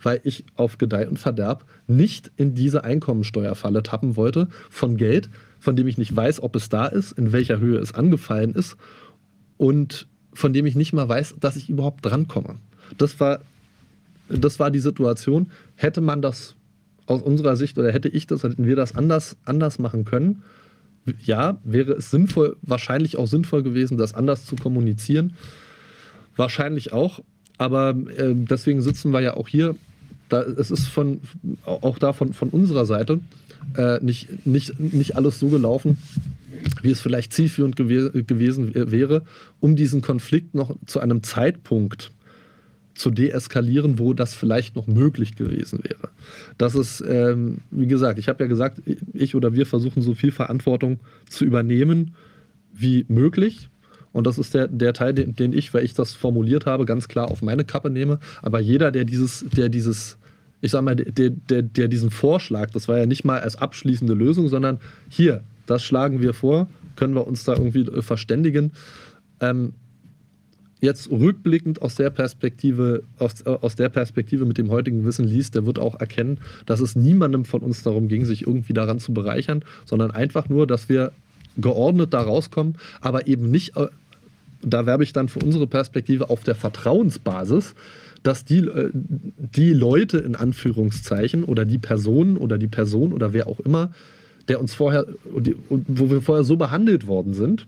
weil 0.01 0.21
ich 0.23 0.45
auf 0.55 0.77
Gedeih 0.77 1.07
und 1.07 1.19
Verderb 1.19 1.65
nicht 1.87 2.31
in 2.37 2.53
diese 2.55 2.83
Einkommensteuerfalle 2.83 3.83
tappen 3.83 4.15
wollte 4.15 4.47
von 4.69 4.97
Geld, 4.97 5.29
von 5.59 5.75
dem 5.75 5.87
ich 5.87 5.97
nicht 5.97 6.15
weiß, 6.15 6.41
ob 6.41 6.55
es 6.55 6.69
da 6.69 6.87
ist, 6.87 7.11
in 7.11 7.31
welcher 7.31 7.59
Höhe 7.59 7.79
es 7.79 7.93
angefallen 7.93 8.53
ist 8.53 8.77
und 9.57 10.07
von 10.33 10.53
dem 10.53 10.65
ich 10.65 10.75
nicht 10.75 10.93
mal 10.93 11.07
weiß, 11.07 11.35
dass 11.39 11.55
ich 11.55 11.69
überhaupt 11.69 12.05
drankomme. 12.05 12.55
Das 12.97 13.19
war, 13.19 13.41
das 14.29 14.59
war 14.59 14.71
die 14.71 14.79
Situation. 14.79 15.51
Hätte 15.75 16.01
man 16.01 16.21
das 16.21 16.55
aus 17.05 17.21
unserer 17.21 17.55
Sicht 17.55 17.77
oder 17.77 17.91
hätte 17.91 18.09
ich 18.09 18.27
das, 18.27 18.43
hätten 18.43 18.65
wir 18.65 18.75
das 18.75 18.95
anders, 18.95 19.37
anders 19.45 19.79
machen 19.79 20.05
können, 20.05 20.43
ja, 21.23 21.57
wäre 21.63 21.93
es 21.93 22.11
sinnvoll, 22.11 22.57
wahrscheinlich 22.61 23.17
auch 23.17 23.27
sinnvoll 23.27 23.63
gewesen, 23.63 23.97
das 23.97 24.13
anders 24.13 24.45
zu 24.45 24.55
kommunizieren. 24.55 25.35
Wahrscheinlich 26.35 26.93
auch, 26.93 27.21
aber 27.57 27.95
äh, 28.15 28.33
deswegen 28.35 28.81
sitzen 28.81 29.11
wir 29.11 29.21
ja 29.21 29.35
auch 29.35 29.47
hier. 29.47 29.75
Da, 30.31 30.43
es 30.43 30.71
ist 30.71 30.87
von, 30.87 31.19
auch 31.65 31.99
da 31.99 32.13
von, 32.13 32.33
von 32.33 32.49
unserer 32.49 32.85
Seite 32.85 33.19
äh, 33.75 33.99
nicht, 34.01 34.45
nicht, 34.45 34.79
nicht 34.79 35.17
alles 35.17 35.39
so 35.39 35.49
gelaufen, 35.49 35.97
wie 36.81 36.91
es 36.91 37.01
vielleicht 37.01 37.33
zielführend 37.33 37.75
gew 37.75 38.09
gewesen 38.23 38.73
wäre, 38.73 39.23
um 39.59 39.75
diesen 39.75 40.01
Konflikt 40.01 40.55
noch 40.55 40.75
zu 40.85 41.01
einem 41.01 41.21
Zeitpunkt 41.21 42.11
zu 42.93 43.09
deeskalieren, 43.09 43.99
wo 43.99 44.13
das 44.13 44.33
vielleicht 44.33 44.77
noch 44.77 44.87
möglich 44.87 45.35
gewesen 45.35 45.79
wäre. 45.83 46.09
Das 46.57 46.75
ist, 46.75 47.03
ähm, 47.05 47.57
wie 47.69 47.87
gesagt, 47.87 48.17
ich 48.17 48.29
habe 48.29 48.43
ja 48.43 48.47
gesagt, 48.47 48.81
ich 49.13 49.35
oder 49.35 49.53
wir 49.53 49.65
versuchen 49.65 50.01
so 50.01 50.13
viel 50.13 50.31
Verantwortung 50.31 50.99
zu 51.29 51.43
übernehmen 51.43 52.15
wie 52.73 53.05
möglich. 53.09 53.67
Und 54.13 54.27
das 54.27 54.37
ist 54.37 54.53
der, 54.53 54.67
der 54.67 54.93
Teil, 54.93 55.13
den, 55.13 55.35
den 55.35 55.51
ich, 55.51 55.73
weil 55.73 55.83
ich 55.83 55.93
das 55.93 56.13
formuliert 56.13 56.65
habe, 56.65 56.85
ganz 56.85 57.07
klar 57.07 57.31
auf 57.31 57.41
meine 57.41 57.65
Kappe 57.65 57.89
nehme. 57.89 58.19
Aber 58.41 58.59
jeder, 58.59 58.91
der 58.91 59.05
dieses, 59.05 59.45
der 59.49 59.69
dieses, 59.69 60.17
ich 60.61 60.71
sag 60.71 60.83
mal, 60.83 60.95
der, 60.95 61.31
der, 61.31 61.61
der 61.61 61.87
diesen 61.87 62.11
Vorschlag, 62.11 62.69
das 62.71 62.87
war 62.87 62.97
ja 62.97 63.05
nicht 63.05 63.25
mal 63.25 63.39
als 63.39 63.55
abschließende 63.55 64.13
Lösung, 64.13 64.47
sondern 64.47 64.79
hier, 65.09 65.41
das 65.65 65.83
schlagen 65.83 66.21
wir 66.21 66.33
vor, 66.33 66.67
können 66.95 67.15
wir 67.15 67.27
uns 67.27 67.43
da 67.43 67.53
irgendwie 67.53 67.81
äh, 67.81 68.01
verständigen. 68.01 68.71
Ähm, 69.39 69.73
jetzt 70.81 71.09
rückblickend 71.09 71.81
aus 71.81 71.95
der 71.95 72.09
Perspektive, 72.09 73.03
aus, 73.17 73.41
äh, 73.41 73.49
aus 73.49 73.75
der 73.75 73.89
Perspektive 73.89 74.45
mit 74.45 74.57
dem 74.57 74.69
heutigen 74.69 75.05
Wissen 75.05 75.25
liest, 75.25 75.55
der 75.55 75.65
wird 75.65 75.79
auch 75.79 75.99
erkennen, 75.99 76.39
dass 76.65 76.79
es 76.79 76.95
niemandem 76.95 77.45
von 77.45 77.61
uns 77.61 77.83
darum 77.83 78.07
ging, 78.07 78.25
sich 78.25 78.45
irgendwie 78.45 78.73
daran 78.73 78.99
zu 78.99 79.13
bereichern, 79.13 79.63
sondern 79.85 80.11
einfach 80.11 80.49
nur, 80.49 80.67
dass 80.67 80.89
wir 80.89 81.11
geordnet 81.57 82.13
da 82.13 82.21
rauskommen, 82.21 82.75
aber 83.01 83.27
eben 83.27 83.49
nicht, 83.49 83.77
äh, 83.77 83.87
da 84.61 84.85
werbe 84.85 85.03
ich 85.03 85.13
dann 85.13 85.27
für 85.27 85.39
unsere 85.39 85.65
Perspektive 85.65 86.29
auf 86.29 86.43
der 86.43 86.55
Vertrauensbasis, 86.55 87.73
dass 88.23 88.45
die, 88.45 88.69
die 88.93 89.73
Leute 89.73 90.19
in 90.19 90.35
Anführungszeichen 90.35 91.43
oder 91.43 91.65
die 91.65 91.79
Personen 91.79 92.37
oder 92.37 92.57
die 92.57 92.67
Person 92.67 93.13
oder 93.13 93.33
wer 93.33 93.47
auch 93.47 93.59
immer, 93.59 93.91
der 94.47 94.59
uns 94.59 94.73
vorher, 94.73 95.05
wo 95.69 96.09
wir 96.09 96.21
vorher 96.21 96.43
so 96.43 96.55
behandelt 96.55 97.07
worden 97.07 97.33
sind, 97.33 97.67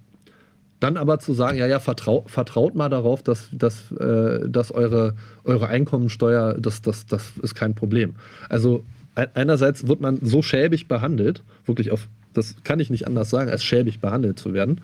dann 0.80 0.98
aber 0.98 1.20
zu 1.20 1.34
sagen, 1.34 1.58
ja, 1.58 1.66
ja, 1.66 1.80
vertrau, 1.80 2.26
vertraut 2.28 2.76
mal 2.76 2.90
darauf, 2.90 3.24
dass, 3.24 3.50
dass, 3.54 3.92
äh, 3.94 4.50
dass 4.50 4.72
eure, 4.72 5.16
eure 5.46 5.68
Einkommensteuer, 5.68 6.56
das, 6.60 6.82
das, 6.82 7.06
das 7.06 7.32
ist 7.42 7.56
kein 7.56 7.74
Problem. 7.74 8.16
Also 8.50 8.84
einerseits 9.16 9.88
wird 9.88 10.02
man 10.02 10.20
so 10.22 10.42
schäbig 10.42 10.88
behandelt, 10.88 11.44
wirklich 11.66 11.92
auf, 11.92 12.10
das 12.34 12.56
kann 12.64 12.80
ich 12.80 12.90
nicht 12.90 13.08
anders 13.08 13.30
sagen, 13.30 13.50
als 13.50 13.64
schäbig 13.64 14.02
behandelt 14.02 14.40
zu 14.40 14.54
werden. 14.54 14.82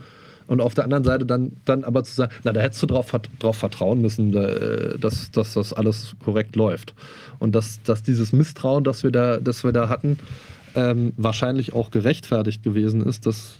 Und 0.49 0.61
auf 0.61 0.73
der 0.73 0.83
anderen 0.83 1.03
Seite 1.03 1.27
dann, 1.27 1.51
dann 1.65 1.83
aber 1.83 2.03
zu 2.03 2.11
sagen, 2.11 2.33
na, 2.43 2.51
da 2.51 2.59
hättest 2.59 2.81
du 2.81 2.87
drauf, 2.87 3.11
drauf 3.37 3.55
vertrauen 3.55 4.01
müssen, 4.01 4.31
dass, 4.31 5.29
dass 5.29 5.53
das 5.53 5.73
alles 5.73 6.15
korrekt 6.23 6.55
läuft. 6.55 6.95
Und 7.37 7.53
dass, 7.53 7.83
dass 7.83 8.01
dieses 8.01 8.33
Misstrauen, 8.33 8.83
das 8.83 9.03
wir 9.03 9.11
da, 9.11 9.37
das 9.37 9.63
wir 9.63 9.71
da 9.71 9.89
hatten, 9.89 10.17
ähm, 10.75 11.13
wahrscheinlich 11.17 11.73
auch 11.73 11.91
gerechtfertigt 11.91 12.63
gewesen 12.63 13.05
ist. 13.05 13.27
Das 13.27 13.57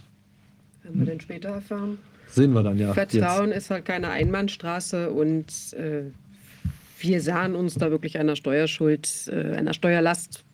werden 0.82 0.98
wir 0.98 1.06
denn 1.06 1.20
später 1.20 1.50
erfahren. 1.50 1.98
Sehen 2.26 2.52
wir 2.54 2.64
dann 2.64 2.76
ja. 2.76 2.92
Vertrauen 2.92 3.50
jetzt. 3.50 3.58
ist 3.58 3.70
halt 3.70 3.84
keine 3.84 4.10
Einbahnstraße 4.10 5.10
und 5.10 5.46
äh, 5.74 6.02
wir 6.98 7.22
sahen 7.22 7.54
uns 7.54 7.74
da 7.74 7.92
wirklich 7.92 8.18
einer 8.18 8.34
Steuerschuld, 8.34 9.30
äh, 9.32 9.56
einer 9.56 9.74
Steuerlast 9.74 10.44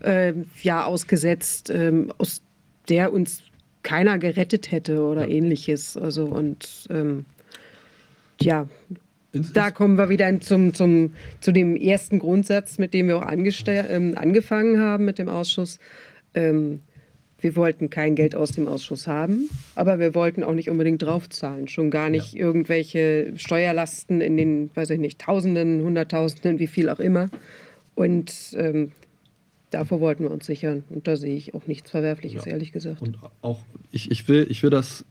äh, 0.00 0.32
ja 0.62 0.86
ausgesetzt, 0.86 1.68
ähm, 1.68 2.10
aus 2.16 2.40
der 2.88 3.12
uns 3.12 3.42
keiner 3.82 4.18
gerettet 4.18 4.70
hätte 4.70 5.02
oder 5.04 5.28
ja. 5.28 5.34
ähnliches. 5.36 5.96
Also 5.96 6.26
und 6.26 6.86
ähm, 6.90 7.24
ja, 8.40 8.68
da 9.32 9.70
kommen 9.70 9.96
wir 9.96 10.08
wieder 10.08 10.40
zum, 10.40 10.74
zum, 10.74 11.14
zu 11.40 11.52
dem 11.52 11.76
ersten 11.76 12.18
Grundsatz, 12.18 12.78
mit 12.78 12.92
dem 12.92 13.08
wir 13.08 13.18
auch 13.18 13.32
ähm, 13.32 14.14
angefangen 14.16 14.80
haben 14.80 15.04
mit 15.04 15.18
dem 15.18 15.28
Ausschuss. 15.28 15.78
Ähm, 16.34 16.80
wir 17.40 17.56
wollten 17.56 17.90
kein 17.90 18.14
Geld 18.14 18.36
aus 18.36 18.52
dem 18.52 18.68
Ausschuss 18.68 19.08
haben, 19.08 19.50
aber 19.74 19.98
wir 19.98 20.14
wollten 20.14 20.44
auch 20.44 20.54
nicht 20.54 20.70
unbedingt 20.70 21.02
draufzahlen. 21.02 21.66
Schon 21.66 21.90
gar 21.90 22.08
nicht 22.08 22.34
ja. 22.34 22.40
irgendwelche 22.40 23.32
Steuerlasten 23.36 24.20
in 24.20 24.36
den, 24.36 24.70
weiß 24.74 24.90
ich 24.90 25.00
nicht, 25.00 25.20
Tausenden, 25.20 25.82
Hunderttausenden, 25.82 26.60
wie 26.60 26.68
viel 26.68 26.88
auch 26.88 27.00
immer. 27.00 27.30
Und 27.94 28.32
ähm, 28.56 28.92
davor 29.72 30.00
wollten 30.00 30.24
wir 30.24 30.30
uns 30.30 30.46
sichern. 30.46 30.84
Und 30.90 31.08
da 31.08 31.16
sehe 31.16 31.36
ich 31.36 31.54
auch 31.54 31.66
nichts 31.66 31.90
Verwerfliches, 31.90 32.44
ja. 32.44 32.52
ehrlich 32.52 32.72
gesagt. 32.72 33.02
Und 33.02 33.18
auch, 33.40 33.60
ich, 33.90 34.10
ich, 34.10 34.28
will, 34.28 34.46
ich 34.48 34.62
will 34.62 34.70
das, 34.70 35.04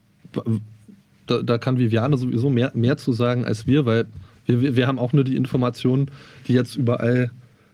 da, 1.28 1.42
da 1.42 1.58
kann 1.58 1.78
Viviane 1.78 2.18
sowieso 2.18 2.50
mehr, 2.50 2.72
mehr 2.74 2.98
zu 2.98 3.14
sagen 3.14 3.46
als 3.46 3.68
wir, 3.68 3.86
weil 3.86 4.06
wir, 4.46 4.76
wir 4.76 4.88
haben 4.88 5.00
auch 5.00 5.14
nur 5.14 5.24
die 5.24 5.36
Informationen, 5.36 6.12
die 6.48 6.54
jetzt 6.54 6.76
überall, 6.76 7.32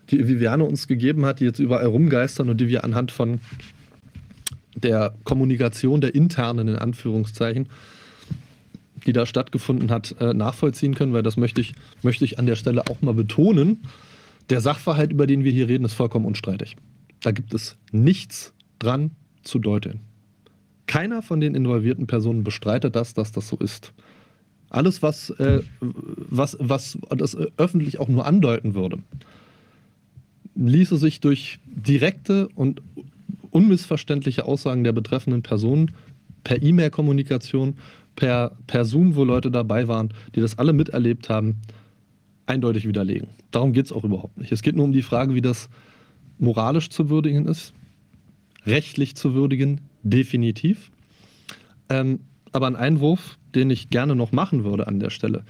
die 0.09 0.27
Viviane 0.27 0.63
uns 0.63 0.87
gegeben 0.87 1.25
hat, 1.25 1.39
die 1.39 1.45
jetzt 1.45 1.59
überall 1.59 1.85
rumgeistern 1.85 2.49
und 2.49 2.59
die 2.59 2.67
wir 2.67 2.83
anhand 2.83 3.11
von 3.11 3.39
der 4.75 5.13
Kommunikation 5.23 6.01
der 6.01 6.13
internen, 6.13 6.67
in 6.67 6.75
Anführungszeichen, 6.75 7.67
die 9.05 9.13
da 9.13 9.25
stattgefunden 9.25 9.89
hat, 9.89 10.15
äh, 10.19 10.33
nachvollziehen 10.33 10.95
können, 10.95 11.13
weil 11.13 11.23
das 11.23 11.37
möchte 11.37 11.61
ich, 11.61 11.73
möchte 12.03 12.25
ich 12.25 12.39
an 12.39 12.45
der 12.45 12.55
Stelle 12.55 12.83
auch 12.87 13.01
mal 13.01 13.13
betonen. 13.13 13.81
Der 14.49 14.61
Sachverhalt, 14.61 15.11
über 15.11 15.27
den 15.27 15.43
wir 15.43 15.51
hier 15.51 15.67
reden, 15.67 15.85
ist 15.85 15.93
vollkommen 15.93 16.25
unstreitig. 16.25 16.77
Da 17.21 17.31
gibt 17.31 17.53
es 17.53 17.77
nichts 17.91 18.53
dran 18.79 19.11
zu 19.43 19.59
deuteln. 19.59 20.01
Keiner 20.85 21.21
von 21.21 21.41
den 21.41 21.53
involvierten 21.53 22.07
Personen 22.07 22.43
bestreitet 22.43 22.95
das, 22.95 23.13
dass 23.13 23.31
das 23.31 23.49
so 23.49 23.57
ist. 23.57 23.93
Alles, 24.69 25.01
was, 25.01 25.29
äh, 25.31 25.61
was, 25.79 26.57
was 26.59 26.97
das 27.09 27.37
öffentlich 27.57 27.99
auch 27.99 28.07
nur 28.07 28.25
andeuten 28.25 28.73
würde, 28.73 28.99
ließe 30.55 30.97
sich 30.97 31.19
durch 31.19 31.59
direkte 31.65 32.47
und 32.49 32.81
unmissverständliche 33.51 34.45
Aussagen 34.45 34.83
der 34.83 34.93
betreffenden 34.93 35.41
Personen 35.41 35.91
per 36.43 36.61
E-Mail-Kommunikation, 36.61 37.77
per, 38.15 38.57
per 38.65 38.85
Zoom, 38.85 39.15
wo 39.15 39.23
Leute 39.23 39.51
dabei 39.51 39.87
waren, 39.87 40.13
die 40.35 40.41
das 40.41 40.57
alle 40.57 40.73
miterlebt 40.73 41.29
haben, 41.29 41.57
eindeutig 42.45 42.87
widerlegen. 42.87 43.29
Darum 43.51 43.73
geht 43.73 43.85
es 43.85 43.91
auch 43.91 44.03
überhaupt 44.03 44.37
nicht. 44.37 44.51
Es 44.51 44.61
geht 44.61 44.75
nur 44.75 44.85
um 44.85 44.91
die 44.91 45.01
Frage, 45.01 45.33
wie 45.33 45.41
das 45.41 45.69
moralisch 46.39 46.89
zu 46.89 47.09
würdigen 47.09 47.47
ist, 47.47 47.73
rechtlich 48.65 49.15
zu 49.15 49.33
würdigen, 49.33 49.81
definitiv. 50.03 50.91
Ähm, 51.89 52.19
aber 52.51 52.67
ein 52.67 52.75
Einwurf, 52.75 53.37
den 53.55 53.69
ich 53.69 53.89
gerne 53.89 54.15
noch 54.15 54.31
machen 54.31 54.63
würde 54.63 54.87
an 54.87 54.99
der 54.99 55.09
Stelle, 55.09 55.43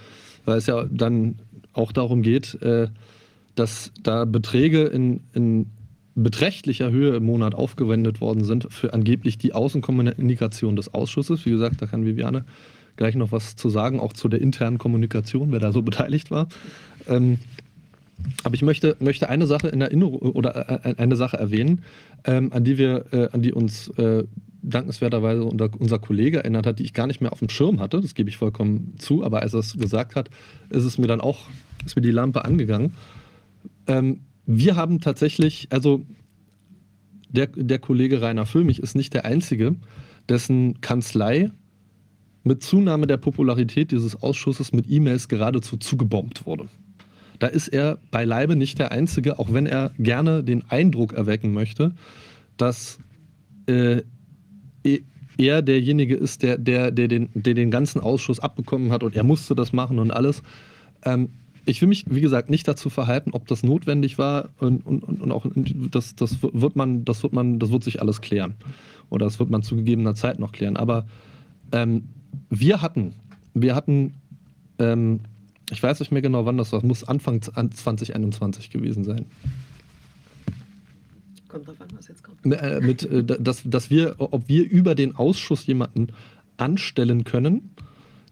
weil 0.45 0.57
es 0.57 0.67
ja 0.67 0.85
dann 0.85 1.35
auch 1.73 1.91
darum 1.91 2.21
geht, 2.21 2.61
äh, 2.61 2.87
dass 3.55 3.91
da 4.03 4.25
Beträge 4.25 4.83
in, 4.83 5.21
in 5.33 5.67
beträchtlicher 6.15 6.91
Höhe 6.91 7.15
im 7.15 7.25
Monat 7.25 7.53
aufgewendet 7.53 8.21
worden 8.21 8.43
sind 8.43 8.67
für 8.71 8.93
angeblich 8.93 9.37
die 9.37 9.53
Außenkommunikation 9.53 10.75
des 10.75 10.93
Ausschusses. 10.93 11.45
Wie 11.45 11.51
gesagt, 11.51 11.81
da 11.81 11.85
kann 11.85 12.05
Viviane 12.05 12.45
gleich 12.95 13.15
noch 13.15 13.31
was 13.31 13.55
zu 13.55 13.69
sagen, 13.69 13.99
auch 13.99 14.13
zu 14.13 14.27
der 14.27 14.41
internen 14.41 14.79
Kommunikation, 14.79 15.51
wer 15.51 15.59
da 15.59 15.71
so 15.71 15.81
beteiligt 15.83 16.31
war. 16.31 16.47
Ähm, 17.07 17.39
aber 18.43 18.55
ich 18.55 18.61
möchte, 18.61 18.97
möchte 18.99 19.29
eine 19.29 19.47
Sache 19.47 19.67
in 19.67 19.81
Erinnerung 19.81 20.19
oder 20.19 20.85
äh, 20.85 20.95
eine 20.97 21.15
Sache 21.15 21.37
erwähnen, 21.37 21.83
ähm, 22.25 22.51
an 22.51 22.63
die 22.63 22.77
wir, 22.77 23.05
äh, 23.11 23.29
an 23.31 23.41
die 23.41 23.53
uns 23.53 23.89
äh, 23.89 24.23
dankenswerterweise 24.63 25.43
unser, 25.43 25.99
Kollege 25.99 26.39
erinnert 26.39 26.65
hat, 26.65 26.79
die 26.79 26.83
ich 26.83 26.93
gar 26.93 27.07
nicht 27.07 27.21
mehr 27.21 27.31
auf 27.31 27.39
dem 27.39 27.49
Schirm 27.49 27.79
hatte. 27.79 28.01
Das 28.01 28.15
gebe 28.15 28.29
ich 28.29 28.37
vollkommen 28.37 28.95
zu, 28.97 29.23
aber 29.23 29.41
als 29.41 29.53
er 29.53 29.59
es 29.59 29.77
gesagt 29.77 30.15
hat, 30.15 30.29
ist 30.69 30.83
es 30.83 30.97
mir 30.97 31.07
dann 31.07 31.21
auch, 31.21 31.45
ist 31.85 31.95
mir 31.95 32.01
die 32.01 32.11
Lampe 32.11 32.43
angegangen. 32.43 32.95
Ähm, 33.87 34.21
wir 34.45 34.75
haben 34.75 34.99
tatsächlich, 34.99 35.67
also 35.71 36.05
der, 37.29 37.47
der 37.47 37.79
Kollege 37.79 38.21
Rainer 38.21 38.45
Füllmich 38.45 38.79
ist 38.79 38.95
nicht 38.95 39.13
der 39.13 39.25
Einzige, 39.25 39.75
dessen 40.27 40.81
Kanzlei 40.81 41.51
mit 42.43 42.63
Zunahme 42.63 43.07
der 43.07 43.17
Popularität 43.17 43.91
dieses 43.91 44.21
Ausschusses 44.21 44.71
mit 44.73 44.89
E-Mails 44.89 45.27
geradezu 45.27 45.77
zugebombt 45.77 46.45
wurde. 46.45 46.67
Da 47.39 47.47
ist 47.47 47.67
er 47.67 47.99
beileibe 48.11 48.55
nicht 48.55 48.79
der 48.79 48.91
Einzige, 48.91 49.39
auch 49.39 49.53
wenn 49.53 49.65
er 49.65 49.91
gerne 49.97 50.43
den 50.43 50.63
Eindruck 50.69 51.13
erwecken 51.13 51.53
möchte, 51.53 51.93
dass 52.57 52.99
äh, 53.67 54.01
e, 54.83 55.01
er 55.37 55.61
derjenige 55.61 56.15
ist, 56.15 56.41
der, 56.41 56.57
der, 56.57 56.91
der, 56.91 57.07
den, 57.07 57.29
der 57.35 57.53
den 57.53 57.69
ganzen 57.69 58.01
Ausschuss 58.01 58.39
abbekommen 58.39 58.91
hat 58.91 59.03
und 59.03 59.15
er 59.15 59.23
musste 59.23 59.55
das 59.55 59.71
machen 59.71 59.99
und 59.99 60.11
alles. 60.11 60.41
Ähm, 61.03 61.29
ich 61.65 61.81
will 61.81 61.89
mich, 61.89 62.05
wie 62.09 62.21
gesagt, 62.21 62.49
nicht 62.49 62.67
dazu 62.67 62.89
verhalten, 62.89 63.31
ob 63.33 63.47
das 63.47 63.61
notwendig 63.61 64.17
war 64.17 64.49
und, 64.59 64.85
und, 64.85 65.03
und 65.03 65.31
auch 65.31 65.45
das, 65.91 66.15
das 66.15 66.41
wird 66.41 66.75
man, 66.75 67.03
das 67.03 67.23
wird 67.23 67.33
man, 67.33 67.59
das 67.59 67.71
wird 67.71 67.83
sich 67.83 68.01
alles 68.01 68.21
klären. 68.21 68.55
Oder 69.09 69.25
das 69.25 69.37
wird 69.37 69.49
man 69.49 69.63
zu 69.63 69.75
gegebener 69.75 70.15
Zeit 70.15 70.39
noch 70.39 70.53
klären. 70.53 70.77
Aber 70.77 71.05
ähm, 71.73 72.05
wir 72.49 72.81
hatten, 72.81 73.13
wir 73.53 73.75
hatten, 73.75 74.13
ähm, 74.79 75.19
ich 75.71 75.83
weiß 75.83 75.99
nicht 75.99 76.11
mehr 76.11 76.21
genau, 76.21 76.45
wann 76.45 76.57
das 76.57 76.71
war, 76.71 76.83
muss 76.85 77.03
Anfang 77.03 77.41
2021 77.41 78.69
gewesen 78.69 79.03
sein. 79.03 79.25
Kommt 81.47 81.67
drauf 81.67 81.81
an, 81.81 81.87
was 81.93 82.07
jetzt 82.07 82.23
kommt. 82.23 82.45
Äh, 82.45 82.79
mit, 82.81 83.03
äh, 83.03 83.23
dass, 83.23 83.61
dass 83.63 83.89
wir, 83.89 84.15
ob 84.19 84.47
wir 84.47 84.69
über 84.69 84.95
den 84.95 85.15
Ausschuss 85.15 85.65
jemanden 85.65 86.07
anstellen 86.57 87.23
können, 87.23 87.71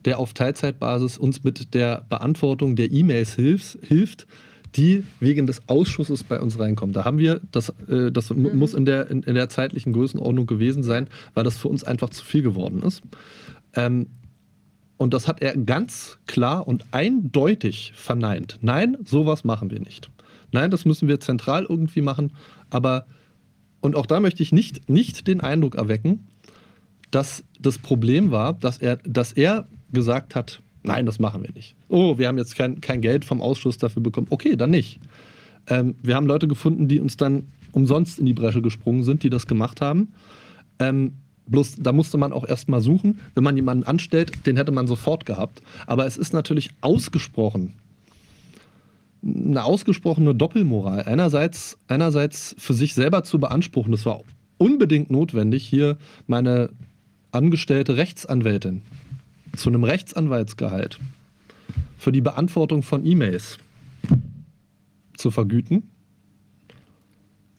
der 0.06 0.20
auf 0.20 0.34
Teilzeitbasis 0.34 1.18
uns 1.18 1.44
mit 1.44 1.74
der 1.74 2.06
Beantwortung 2.10 2.76
der 2.76 2.92
E-Mails 2.92 3.34
hilft, 3.34 3.80
hilft, 3.82 4.28
die 4.76 5.04
wegen 5.20 5.48
des 5.48 5.68
Ausschusses 5.68 6.24
bei 6.24 6.40
uns 6.40 6.60
reinkommen. 6.60 6.94
Da 6.94 7.06
haben 7.06 7.18
wir, 7.18 7.42
das, 7.52 7.70
äh, 7.88 8.12
das 8.12 8.30
mhm. 8.30 8.58
muss 8.58 8.74
in 8.74 8.86
der, 8.86 9.10
in, 9.10 9.24
in, 9.24 9.36
der 9.36 9.50
zeitlichen 9.50 9.94
Größenordnung 9.94 10.46
gewesen 10.46 10.84
sein, 10.84 11.08
weil 11.34 11.44
das 11.44 11.58
für 11.58 11.70
uns 11.70 11.84
einfach 11.84 12.10
zu 12.10 12.24
viel 12.24 12.42
geworden 12.42 12.82
ist. 12.84 13.02
Ähm, 13.74 14.08
und 14.98 15.14
das 15.14 15.28
hat 15.28 15.42
er 15.42 15.56
ganz 15.58 16.18
klar 16.26 16.68
und 16.68 16.86
eindeutig 16.92 17.94
verneint. 17.96 18.60
Nein, 18.62 18.98
sowas 19.06 19.44
machen 19.44 19.72
wir 19.72 19.80
nicht. 19.80 20.10
Nein, 20.52 20.72
das 20.72 20.86
müssen 20.86 21.08
wir 21.08 21.20
zentral 21.20 21.66
irgendwie 21.68 22.02
machen. 22.02 22.32
Aber, 22.70 23.06
und 23.82 23.96
auch 23.96 24.06
da 24.06 24.20
möchte 24.20 24.42
ich 24.42 24.54
nicht, 24.54 24.90
nicht 24.90 25.28
den 25.28 25.42
Eindruck 25.42 25.76
erwecken, 25.76 26.28
dass 27.12 27.44
das 27.60 27.78
Problem 27.78 28.32
war, 28.32 28.54
dass 28.54 28.78
er, 28.78 28.98
dass 28.98 29.34
er 29.34 29.68
gesagt 29.92 30.34
hat, 30.34 30.62
nein, 30.84 31.06
das 31.06 31.20
machen 31.20 31.44
wir 31.44 31.52
nicht. 31.52 31.76
Oh, 31.90 32.18
wir 32.18 32.28
haben 32.28 32.38
jetzt 32.38 32.56
kein, 32.56 32.80
kein 32.80 33.02
Geld 33.02 33.26
vom 33.26 33.42
Ausschuss 33.42 33.78
dafür 33.78 34.02
bekommen. 34.02 34.28
Okay, 34.30 34.56
dann 34.56 34.72
nicht. 34.72 35.00
Ähm, 35.68 35.96
wir 36.02 36.16
haben 36.16 36.28
Leute 36.28 36.48
gefunden, 36.48 36.88
die 36.88 37.00
uns 37.00 37.18
dann 37.18 37.48
umsonst 37.74 38.20
in 38.20 38.26
die 38.26 38.34
Bresche 38.34 38.62
gesprungen 38.62 39.04
sind, 39.04 39.24
die 39.24 39.30
das 39.30 39.48
gemacht 39.48 39.82
haben. 39.82 40.14
Ähm, 40.80 41.14
bloß 41.48 41.76
da 41.80 41.92
musste 41.92 42.18
man 42.18 42.34
auch 42.34 42.48
erst 42.48 42.70
mal 42.70 42.82
suchen. 42.82 43.20
Wenn 43.34 43.44
man 43.44 43.56
jemanden 43.56 43.84
anstellt, 43.84 44.46
den 44.46 44.58
hätte 44.58 44.72
man 44.72 44.88
sofort 44.88 45.26
gehabt. 45.26 45.62
Aber 45.88 46.06
es 46.06 46.18
ist 46.18 46.34
natürlich 46.34 46.72
ausgesprochen 46.82 47.74
eine 49.26 49.64
ausgesprochene 49.64 50.36
Doppelmoral. 50.36 51.04
Einerseits, 51.04 51.78
einerseits 51.88 52.56
für 52.60 52.74
sich 52.74 52.94
selber 52.94 53.24
zu 53.24 53.40
beanspruchen, 53.40 53.92
das 53.92 54.06
war 54.06 54.22
unbedingt 54.58 55.10
notwendig, 55.10 55.66
hier 55.66 55.98
meine 56.28 56.70
angestellte 57.32 57.98
Rechtsanwältin 57.98 58.84
zu 59.56 59.70
einem 59.70 59.84
Rechtsanwaltsgehalt 59.84 61.00
für 61.98 62.12
die 62.12 62.22
Beantwortung 62.22 62.84
von 62.84 63.06
E-Mails 63.06 63.58
zu 65.18 65.32
vergüten. 65.32 65.90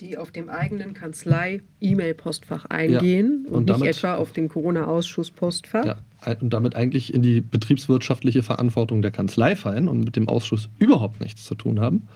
Die 0.01 0.19
auf 0.19 0.31
dem 0.31 0.51
eigenen 0.51 0.93
Kanzlei-E-Mail-Postfach 0.93 2.67
eingehen 2.67 3.45
ja, 3.45 3.51
und, 3.51 3.57
und, 3.57 3.65
nicht 3.65 3.81
damit, 3.81 3.97
etwa 3.97 4.15
auf 4.17 4.33
dem 4.33 4.49
Corona-Ausschuss-Postfach. 4.49 5.87
Ja, 5.87 5.97
und 6.41 6.53
damit 6.53 6.77
eigentlich 6.77 7.15
in 7.15 7.23
die 7.23 7.41
betriebswirtschaftliche 7.41 8.43
Verantwortung 8.43 9.01
der 9.01 9.11
Kanzlei 9.11 9.57
fallen 9.57 9.89
und 9.89 10.01
mit 10.01 10.17
dem 10.17 10.29
Ausschuss 10.29 10.69
überhaupt 10.79 11.21
nichts 11.21 11.45
zu 11.45 11.55
tun 11.55 11.81
haben. 11.81 12.09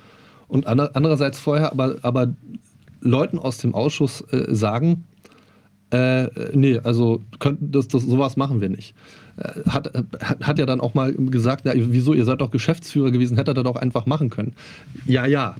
Und 0.49 0.67
andererseits 0.67 1.39
vorher 1.39 1.73
aber, 1.73 1.97
aber 2.03 2.35
Leuten 3.01 3.39
aus 3.39 3.59
dem 3.59 3.75
Ausschuss 3.75 4.21
äh, 4.33 4.55
sagen, 4.55 5.05
äh, 5.91 6.29
nee, 6.53 6.79
also 6.83 7.23
könnt, 7.39 7.59
das, 7.75 7.89
das, 7.89 8.03
sowas 8.03 8.37
machen 8.37 8.61
wir 8.61 8.69
nicht. 8.69 8.95
Äh, 9.37 9.69
hat, 9.69 9.93
hat 10.23 10.59
ja 10.59 10.67
dann 10.67 10.81
auch 10.81 10.95
mal 10.95 11.13
gesagt, 11.13 11.65
ja, 11.67 11.73
wieso, 11.75 12.15
ihr 12.15 12.25
seid 12.25 12.41
doch 12.41 12.51
Geschäftsführer 12.51 13.11
gewesen, 13.11 13.37
hättet 13.37 13.59
ihr 13.59 13.65
doch 13.65 13.77
einfach 13.77 14.07
machen 14.07 14.31
können. 14.31 14.55
Ja, 15.07 15.27
ja. 15.27 15.57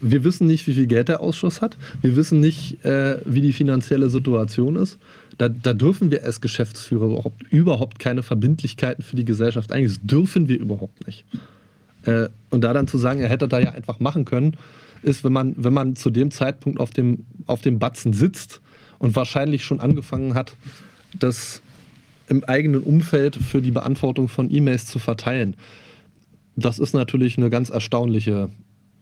Wir 0.00 0.24
wissen 0.24 0.46
nicht, 0.46 0.66
wie 0.66 0.74
viel 0.74 0.86
Geld 0.86 1.08
der 1.08 1.20
Ausschuss 1.20 1.60
hat. 1.60 1.76
Wir 2.00 2.16
wissen 2.16 2.40
nicht, 2.40 2.84
äh, 2.84 3.18
wie 3.24 3.40
die 3.40 3.52
finanzielle 3.52 4.10
Situation 4.10 4.76
ist. 4.76 4.98
Da, 5.38 5.48
da, 5.48 5.72
dürfen 5.72 6.10
wir 6.10 6.24
als 6.24 6.40
Geschäftsführer 6.40 7.06
überhaupt, 7.06 7.42
überhaupt 7.50 7.98
keine 7.98 8.22
Verbindlichkeiten 8.22 9.02
für 9.02 9.16
die 9.16 9.24
Gesellschaft 9.24 9.72
eingehen. 9.72 9.88
Das 9.90 10.06
dürfen 10.06 10.48
wir 10.48 10.58
überhaupt 10.58 11.06
nicht. 11.06 11.24
Äh, 12.04 12.28
und 12.50 12.62
da 12.62 12.72
dann 12.72 12.86
zu 12.86 12.98
sagen, 12.98 13.20
er 13.20 13.28
hätte 13.28 13.48
da 13.48 13.58
ja 13.58 13.70
einfach 13.70 13.98
machen 14.00 14.24
können, 14.24 14.56
ist, 15.02 15.24
wenn 15.24 15.32
man, 15.32 15.54
wenn 15.56 15.72
man 15.72 15.96
zu 15.96 16.10
dem 16.10 16.30
Zeitpunkt 16.30 16.78
auf 16.78 16.90
dem, 16.90 17.24
auf 17.46 17.60
dem 17.62 17.78
Batzen 17.78 18.12
sitzt 18.12 18.60
und 18.98 19.16
wahrscheinlich 19.16 19.64
schon 19.64 19.80
angefangen 19.80 20.34
hat, 20.34 20.56
das 21.18 21.62
im 22.28 22.44
eigenen 22.44 22.82
Umfeld 22.82 23.36
für 23.36 23.60
die 23.60 23.72
Beantwortung 23.72 24.28
von 24.28 24.50
E-Mails 24.50 24.86
zu 24.86 24.98
verteilen. 24.98 25.56
Das 26.56 26.78
ist 26.78 26.94
natürlich 26.94 27.36
eine 27.36 27.50
ganz 27.50 27.70
erstaunliche 27.70 28.50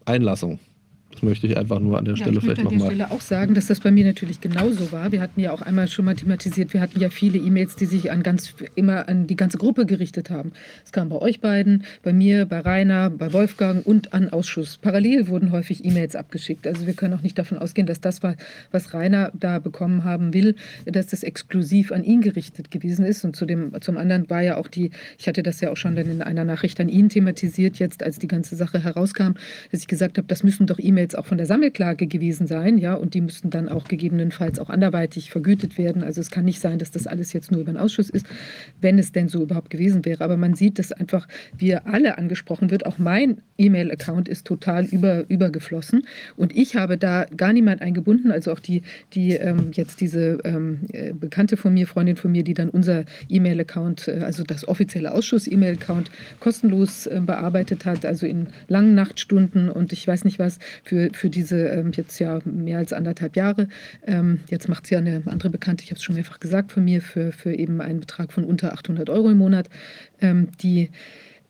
Einlassung. 0.05 0.59
Möchte 1.23 1.47
ich 1.47 1.57
einfach 1.57 1.81
nur 1.81 1.99
an 1.99 2.05
der 2.05 2.14
ja, 2.14 2.23
Stelle 2.23 2.41
vielleicht 2.41 2.62
nochmal. 2.64 2.75
Ich 2.75 2.81
möchte 2.81 2.93
an 2.93 2.99
der 2.99 3.07
Stelle 3.07 3.16
auch 3.18 3.21
sagen, 3.21 3.55
dass 3.55 3.66
das 3.66 3.81
bei 3.81 3.91
mir 3.91 4.05
natürlich 4.05 4.41
genauso 4.41 4.93
war. 4.93 5.12
Wir 5.12 5.21
hatten 5.21 5.41
ja 5.41 5.53
auch 5.53 5.62
einmal 5.62 5.89
schon 5.89 6.05
mal 6.05 6.14
thematisiert, 6.14 6.73
wir 6.75 6.81
hatten 6.81 6.99
ja 7.01 7.11
viele 7.11 7.39
E-Mails, 7.39 7.77
die 7.77 7.87
sich 7.87 8.11
an 8.11 8.23
ganz 8.23 8.55
immer 8.75 9.09
an 9.09 9.27
die 9.27 9.37
ganze 9.37 9.59
Gruppe 9.59 9.87
gerichtet 9.87 10.31
haben. 10.31 10.53
Es 10.85 10.93
kam 10.93 11.09
bei 11.09 11.16
euch 11.16 11.41
beiden, 11.41 11.85
bei 12.03 12.12
mir, 12.12 12.47
bei 12.47 12.61
Rainer, 12.61 13.11
bei 13.11 13.33
Wolfgang 13.33 13.87
und 13.87 14.12
an 14.12 14.31
Ausschuss. 14.31 14.79
Parallel 14.79 15.29
wurden 15.29 15.53
häufig 15.53 15.85
E-Mails 15.85 16.16
abgeschickt. 16.16 16.66
Also 16.66 16.87
wir 16.87 16.95
können 16.95 17.14
auch 17.14 17.23
nicht 17.23 17.39
davon 17.39 17.59
ausgehen, 17.59 17.87
dass 17.87 18.01
das 18.01 18.23
war, 18.23 18.37
was 18.71 18.95
Rainer 18.95 19.31
da 19.35 19.59
bekommen 19.59 20.05
haben 20.05 20.33
will, 20.35 20.55
dass 20.87 21.07
das 21.07 21.23
exklusiv 21.23 21.93
an 21.93 22.05
ihn 22.05 22.21
gerichtet 22.21 22.71
gewesen 22.71 23.05
ist. 23.05 23.25
Und 23.25 23.37
zu 23.37 23.47
dem, 23.47 23.73
zum 23.81 23.97
anderen 23.97 24.29
war 24.31 24.43
ja 24.43 24.57
auch 24.57 24.68
die, 24.68 24.91
ich 25.18 25.29
hatte 25.29 25.43
das 25.43 25.61
ja 25.61 25.71
auch 25.71 25.77
schon 25.77 25.97
dann 25.97 26.07
in 26.07 26.23
einer 26.23 26.45
Nachricht 26.45 26.81
an 26.81 26.89
ihn 26.89 27.09
thematisiert, 27.09 27.79
jetzt 27.79 28.03
als 28.03 28.18
die 28.18 28.29
ganze 28.29 28.57
Sache 28.57 28.83
herauskam, 28.83 29.33
dass 29.71 29.81
ich 29.81 29.87
gesagt 29.87 30.18
habe, 30.18 30.27
das 30.29 30.43
müssen 30.43 30.66
doch 30.66 30.79
E-Mails 30.79 31.09
E-Mails 31.11 31.14
auch 31.14 31.26
von 31.26 31.38
der 31.38 31.46
Sammelklage 31.46 32.06
gewesen 32.06 32.46
sein, 32.46 32.78
ja, 32.78 32.94
und 32.94 33.14
die 33.14 33.20
müssten 33.20 33.50
dann 33.50 33.68
auch 33.68 33.84
gegebenenfalls 33.88 34.58
auch 34.58 34.70
anderweitig 34.70 35.30
vergütet 35.30 35.78
werden. 35.78 36.02
Also 36.02 36.20
es 36.20 36.30
kann 36.30 36.44
nicht 36.44 36.61
sein, 36.61 36.78
dass 36.78 36.90
das 36.90 37.06
alles 37.06 37.32
jetzt 37.32 37.50
nur 37.50 37.61
über 37.61 37.72
den 37.72 37.78
Ausschuss 37.78 38.11
ist, 38.11 38.26
wenn 38.80 38.98
es 38.98 39.12
denn 39.12 39.28
so 39.28 39.42
überhaupt 39.42 39.70
gewesen 39.70 40.04
wäre. 40.04 40.22
Aber 40.24 40.36
man 40.36 40.54
sieht, 40.54 40.78
dass 40.78 40.92
einfach 40.92 41.26
wir 41.56 41.86
alle 41.86 42.18
angesprochen 42.18 42.70
wird. 42.70 42.86
Auch 42.86 42.98
mein 42.98 43.38
E-Mail-Account 43.58 44.28
ist 44.28 44.46
total 44.46 44.86
über, 44.86 45.24
übergeflossen 45.28 46.06
und 46.36 46.56
ich 46.56 46.76
habe 46.76 46.96
da 46.96 47.26
gar 47.36 47.52
niemand 47.52 47.82
eingebunden. 47.82 48.30
Also 48.30 48.52
auch 48.52 48.61
die, 48.61 48.82
die 49.12 49.32
ähm, 49.32 49.70
jetzt 49.72 50.00
diese 50.00 50.38
ähm, 50.44 50.80
äh, 50.92 51.12
Bekannte 51.12 51.56
von 51.56 51.74
mir, 51.74 51.86
Freundin 51.86 52.16
von 52.16 52.32
mir, 52.32 52.44
die 52.44 52.54
dann 52.54 52.70
unser 52.70 53.04
E-Mail-Account, 53.28 54.08
äh, 54.08 54.20
also 54.24 54.44
das 54.44 54.66
offizielle 54.66 55.12
Ausschuss-E-Mail-Account 55.12 56.11
kostenlos 56.38 57.06
äh, 57.06 57.20
bearbeitet 57.24 57.84
hat, 57.84 58.04
also 58.04 58.26
in 58.26 58.48
langen 58.68 58.94
Nachtstunden 58.94 59.68
und 59.68 59.92
ich 59.92 60.06
weiß 60.06 60.24
nicht 60.24 60.38
was, 60.38 60.58
für, 60.84 60.99
für 61.12 61.30
diese 61.30 61.68
ähm, 61.68 61.92
jetzt 61.94 62.18
ja 62.18 62.38
mehr 62.44 62.78
als 62.78 62.92
anderthalb 62.92 63.36
Jahre. 63.36 63.68
Ähm, 64.07 64.40
jetzt 64.51 64.68
macht 64.68 64.86
sie 64.86 64.94
ja 64.94 65.01
eine 65.01 65.22
andere 65.26 65.51
Bekannte, 65.51 65.84
ich 65.84 65.90
habe 65.90 65.98
es 65.98 66.03
schon 66.03 66.16
mehrfach 66.16 66.40
gesagt, 66.40 66.72
von 66.72 66.84
mir 66.84 67.01
für, 67.01 67.32
für 67.32 67.55
eben 67.55 67.80
einen 67.80 68.01
Betrag 68.01 68.32
von 68.32 68.44
unter 68.44 68.72
800 68.72 69.09
Euro 69.09 69.30
im 69.30 69.38
Monat, 69.38 69.68
ähm, 70.20 70.48
die 70.62 70.90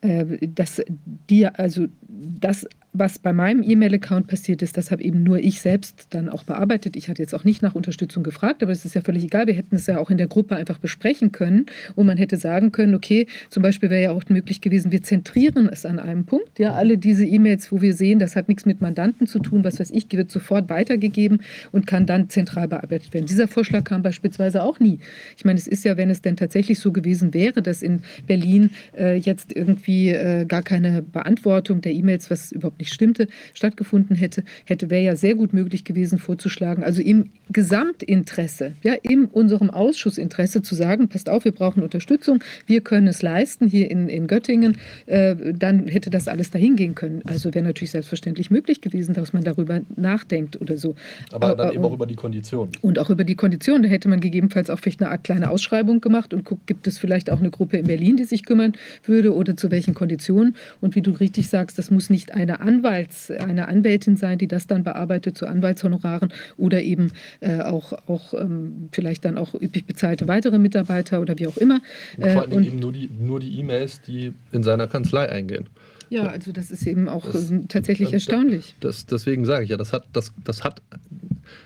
äh, 0.02 0.24
dass 0.46 0.82
die, 1.28 1.46
also 1.46 1.86
das 2.08 2.66
was 2.92 3.18
bei 3.20 3.32
meinem 3.32 3.62
E-Mail-Account 3.62 4.26
passiert 4.26 4.62
ist, 4.62 4.76
das 4.76 4.90
habe 4.90 5.02
eben 5.02 5.22
nur 5.22 5.38
ich 5.38 5.60
selbst 5.60 6.08
dann 6.10 6.28
auch 6.28 6.42
bearbeitet. 6.42 6.96
Ich 6.96 7.08
hatte 7.08 7.22
jetzt 7.22 7.34
auch 7.34 7.44
nicht 7.44 7.62
nach 7.62 7.76
Unterstützung 7.76 8.24
gefragt, 8.24 8.62
aber 8.62 8.72
es 8.72 8.84
ist 8.84 8.94
ja 8.94 9.00
völlig 9.00 9.22
egal. 9.22 9.46
Wir 9.46 9.54
hätten 9.54 9.76
es 9.76 9.86
ja 9.86 9.98
auch 9.98 10.10
in 10.10 10.18
der 10.18 10.26
Gruppe 10.26 10.56
einfach 10.56 10.78
besprechen 10.78 11.30
können 11.30 11.66
und 11.94 12.06
man 12.06 12.18
hätte 12.18 12.36
sagen 12.36 12.72
können, 12.72 12.96
okay, 12.96 13.28
zum 13.48 13.62
Beispiel 13.62 13.90
wäre 13.90 14.02
ja 14.02 14.10
auch 14.10 14.24
möglich 14.28 14.60
gewesen, 14.60 14.90
wir 14.90 15.02
zentrieren 15.02 15.68
es 15.70 15.86
an 15.86 16.00
einem 16.00 16.26
Punkt. 16.26 16.58
Ja, 16.58 16.74
alle 16.74 16.98
diese 16.98 17.24
E-Mails, 17.24 17.70
wo 17.70 17.80
wir 17.80 17.94
sehen, 17.94 18.18
das 18.18 18.34
hat 18.34 18.48
nichts 18.48 18.66
mit 18.66 18.80
Mandanten 18.80 19.28
zu 19.28 19.38
tun, 19.38 19.62
was 19.62 19.78
weiß 19.78 19.90
ich, 19.92 20.10
wird 20.10 20.32
sofort 20.32 20.68
weitergegeben 20.68 21.42
und 21.70 21.86
kann 21.86 22.06
dann 22.06 22.28
zentral 22.28 22.66
bearbeitet 22.66 23.14
werden. 23.14 23.26
Dieser 23.26 23.46
Vorschlag 23.46 23.84
kam 23.84 24.02
beispielsweise 24.02 24.64
auch 24.64 24.80
nie. 24.80 24.98
Ich 25.36 25.44
meine, 25.44 25.58
es 25.58 25.68
ist 25.68 25.84
ja, 25.84 25.96
wenn 25.96 26.10
es 26.10 26.22
denn 26.22 26.36
tatsächlich 26.36 26.80
so 26.80 26.90
gewesen 26.90 27.32
wäre, 27.34 27.62
dass 27.62 27.82
in 27.82 28.02
Berlin 28.26 28.70
äh, 28.98 29.16
jetzt 29.16 29.54
irgendwie 29.54 30.08
äh, 30.08 30.44
gar 30.44 30.62
keine 30.62 31.02
Beantwortung 31.02 31.80
der 31.82 31.92
E-Mails, 31.92 32.30
was 32.30 32.50
überhaupt 32.50 32.79
nicht 32.80 32.92
stimmte, 32.92 33.28
stattgefunden 33.54 34.16
hätte, 34.16 34.44
hätte 34.64 34.90
wäre 34.90 35.02
ja 35.02 35.16
sehr 35.16 35.34
gut 35.34 35.52
möglich 35.52 35.84
gewesen 35.84 36.18
vorzuschlagen, 36.18 36.82
also 36.82 37.02
im 37.02 37.30
Gesamtinteresse, 37.50 38.74
ja, 38.82 38.94
in 39.02 39.26
unserem 39.26 39.70
Ausschussinteresse 39.70 40.62
zu 40.62 40.74
sagen, 40.74 41.08
passt 41.08 41.28
auf, 41.28 41.44
wir 41.44 41.52
brauchen 41.52 41.82
Unterstützung, 41.82 42.42
wir 42.66 42.80
können 42.80 43.06
es 43.08 43.22
leisten 43.22 43.68
hier 43.68 43.90
in, 43.90 44.08
in 44.08 44.26
Göttingen, 44.26 44.78
äh, 45.06 45.36
dann 45.52 45.86
hätte 45.86 46.10
das 46.10 46.28
alles 46.28 46.50
dahin 46.50 46.76
gehen 46.76 46.94
können. 46.94 47.22
Also 47.24 47.52
wäre 47.54 47.64
natürlich 47.64 47.90
selbstverständlich 47.90 48.50
möglich 48.50 48.80
gewesen, 48.80 49.14
dass 49.14 49.32
man 49.32 49.44
darüber 49.44 49.80
nachdenkt 49.96 50.60
oder 50.60 50.76
so. 50.76 50.94
Aber 51.32 51.54
dann 51.54 51.72
eben 51.72 51.84
auch 51.84 51.92
über 51.92 52.06
die 52.06 52.16
Konditionen. 52.16 52.72
Und 52.80 52.98
auch 52.98 53.10
über 53.10 53.24
die 53.24 53.34
Konditionen. 53.34 53.82
Da 53.82 53.88
hätte 53.88 54.08
man 54.08 54.20
gegebenenfalls 54.20 54.70
auch 54.70 54.78
vielleicht 54.78 55.00
eine 55.02 55.10
Art 55.10 55.24
kleine 55.24 55.50
Ausschreibung 55.50 56.00
gemacht 56.00 56.32
und 56.34 56.44
guckt, 56.44 56.66
gibt 56.66 56.86
es 56.86 56.98
vielleicht 56.98 57.30
auch 57.30 57.40
eine 57.40 57.50
Gruppe 57.50 57.78
in 57.78 57.86
Berlin, 57.86 58.16
die 58.16 58.24
sich 58.24 58.44
kümmern 58.44 58.72
würde 59.04 59.34
oder 59.34 59.56
zu 59.56 59.70
welchen 59.70 59.94
Konditionen. 59.94 60.56
Und 60.80 60.94
wie 60.94 61.02
du 61.02 61.10
richtig 61.12 61.48
sagst, 61.48 61.78
das 61.78 61.90
muss 61.90 62.10
nicht 62.10 62.34
eine 62.34 62.60
Anwalts, 62.70 63.30
eine 63.30 63.66
Anwältin 63.68 64.16
sein, 64.16 64.38
die 64.38 64.46
das 64.46 64.66
dann 64.66 64.84
bearbeitet 64.84 65.36
zu 65.36 65.46
Anwaltshonoraren 65.46 66.32
oder 66.56 66.80
eben 66.82 67.10
äh, 67.40 67.60
auch, 67.60 67.92
auch 68.06 68.32
ähm, 68.34 68.88
vielleicht 68.92 69.24
dann 69.24 69.38
auch 69.38 69.54
üblich 69.54 69.84
bezahlte 69.86 70.28
weitere 70.28 70.58
Mitarbeiter 70.58 71.20
oder 71.20 71.38
wie 71.38 71.46
auch 71.48 71.56
immer. 71.56 71.80
Und 72.16 72.30
vor 72.30 72.42
allem 72.42 72.62
äh, 72.62 72.66
eben 72.66 72.78
nur 72.78 72.92
die 72.92 73.10
nur 73.18 73.40
die 73.40 73.58
E-Mails, 73.58 74.00
die 74.02 74.32
in 74.52 74.62
seiner 74.62 74.86
Kanzlei 74.86 75.28
eingehen. 75.28 75.66
Ja, 76.10 76.26
also 76.26 76.50
das 76.52 76.70
ist 76.70 76.86
eben 76.86 77.08
auch 77.08 77.24
Das- 77.30 77.50
ähm, 77.50 77.68
tatsächlich 77.68 78.08
das- 78.10 78.26
erstaunlich. 78.26 78.74
Das, 78.80 79.06
deswegen 79.06 79.44
sage 79.44 79.64
ich 79.64 79.70
ja, 79.70 79.76
das 79.76 79.92
hat, 79.92 80.04
das, 80.12 80.32
das, 80.44 80.64
hat, 80.64 80.82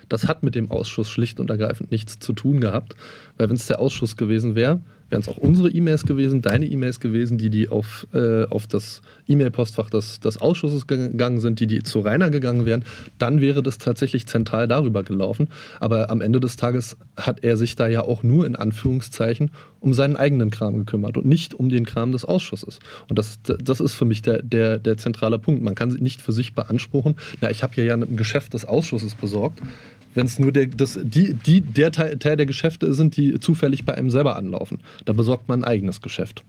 das 0.09 0.27
hat 0.27 0.43
mit 0.43 0.53
dem 0.55 0.69
Ausschuss 0.69 1.09
schlicht 1.09 1.39
und 1.39 1.49
ergreifend 1.49 1.89
nichts 1.91 2.19
zu 2.19 2.33
tun 2.33 2.61
gehabt. 2.61 2.95
Weil 3.37 3.49
wenn 3.49 3.55
es 3.55 3.65
der 3.67 3.79
Ausschuss 3.79 4.15
gewesen 4.17 4.53
wäre, 4.55 4.81
wären 5.09 5.21
es 5.21 5.29
auch 5.29 5.37
unsere 5.37 5.69
E-Mails 5.69 6.05
gewesen, 6.05 6.41
deine 6.41 6.65
E-Mails 6.65 6.99
gewesen, 6.99 7.37
die, 7.37 7.49
die 7.49 7.69
auf, 7.69 8.07
äh, 8.13 8.45
auf 8.45 8.67
das 8.67 9.01
E-Mail-Postfach 9.27 9.89
des, 9.89 10.19
des 10.19 10.37
Ausschusses 10.41 10.87
gegangen 10.87 11.39
sind, 11.39 11.59
die, 11.59 11.67
die 11.67 11.83
zu 11.83 11.99
Rainer 11.99 12.29
gegangen 12.29 12.65
wären, 12.65 12.83
dann 13.17 13.41
wäre 13.41 13.61
das 13.61 13.77
tatsächlich 13.77 14.27
zentral 14.27 14.67
darüber 14.67 15.03
gelaufen. 15.03 15.49
Aber 15.79 16.09
am 16.09 16.21
Ende 16.21 16.39
des 16.39 16.55
Tages 16.57 16.97
hat 17.17 17.43
er 17.43 17.57
sich 17.57 17.75
da 17.75 17.87
ja 17.87 18.01
auch 18.01 18.23
nur 18.23 18.45
in 18.45 18.55
Anführungszeichen 18.55 19.51
um 19.79 19.93
seinen 19.93 20.15
eigenen 20.15 20.49
Kram 20.49 20.77
gekümmert 20.77 21.15
und 21.17 21.27
nicht 21.27 21.53
um 21.53 21.69
den 21.69 21.85
Kram 21.85 22.11
des 22.11 22.25
Ausschusses. 22.25 22.79
Und 23.07 23.19
das, 23.19 23.39
das 23.43 23.79
ist 23.79 23.93
für 23.93 24.05
mich 24.05 24.23
der, 24.23 24.41
der, 24.41 24.79
der 24.79 24.97
zentrale 24.97 25.37
Punkt. 25.37 25.61
Man 25.61 25.75
kann 25.75 25.89
nicht 25.89 26.23
für 26.23 26.31
sich 26.31 26.55
beanspruchen, 26.55 27.15
na, 27.41 27.51
ich 27.51 27.61
habe 27.61 27.75
hier 27.75 27.85
ja 27.85 27.93
ein 27.93 28.17
Geschäft 28.17 28.55
des 28.55 28.65
Ausschusses 28.65 29.13
besorgt, 29.13 29.61
wenn 30.15 30.25
es 30.25 30.39
nur 30.39 30.51
der, 30.51 30.65
das, 30.65 30.97
die, 31.01 31.33
die, 31.33 31.61
der 31.61 31.91
Teil, 31.91 32.17
Teil 32.17 32.37
der 32.37 32.45
Geschäfte 32.47 32.93
sind, 32.93 33.15
die 33.15 33.39
zufällig 33.39 33.85
bei 33.85 33.93
einem 33.93 34.09
selber 34.09 34.35
anlaufen. 34.35 34.79
Da 35.05 35.13
besorgt 35.13 35.47
man 35.47 35.63
ein 35.63 35.69
eigenes 35.69 36.01
Geschäft. 36.01 36.43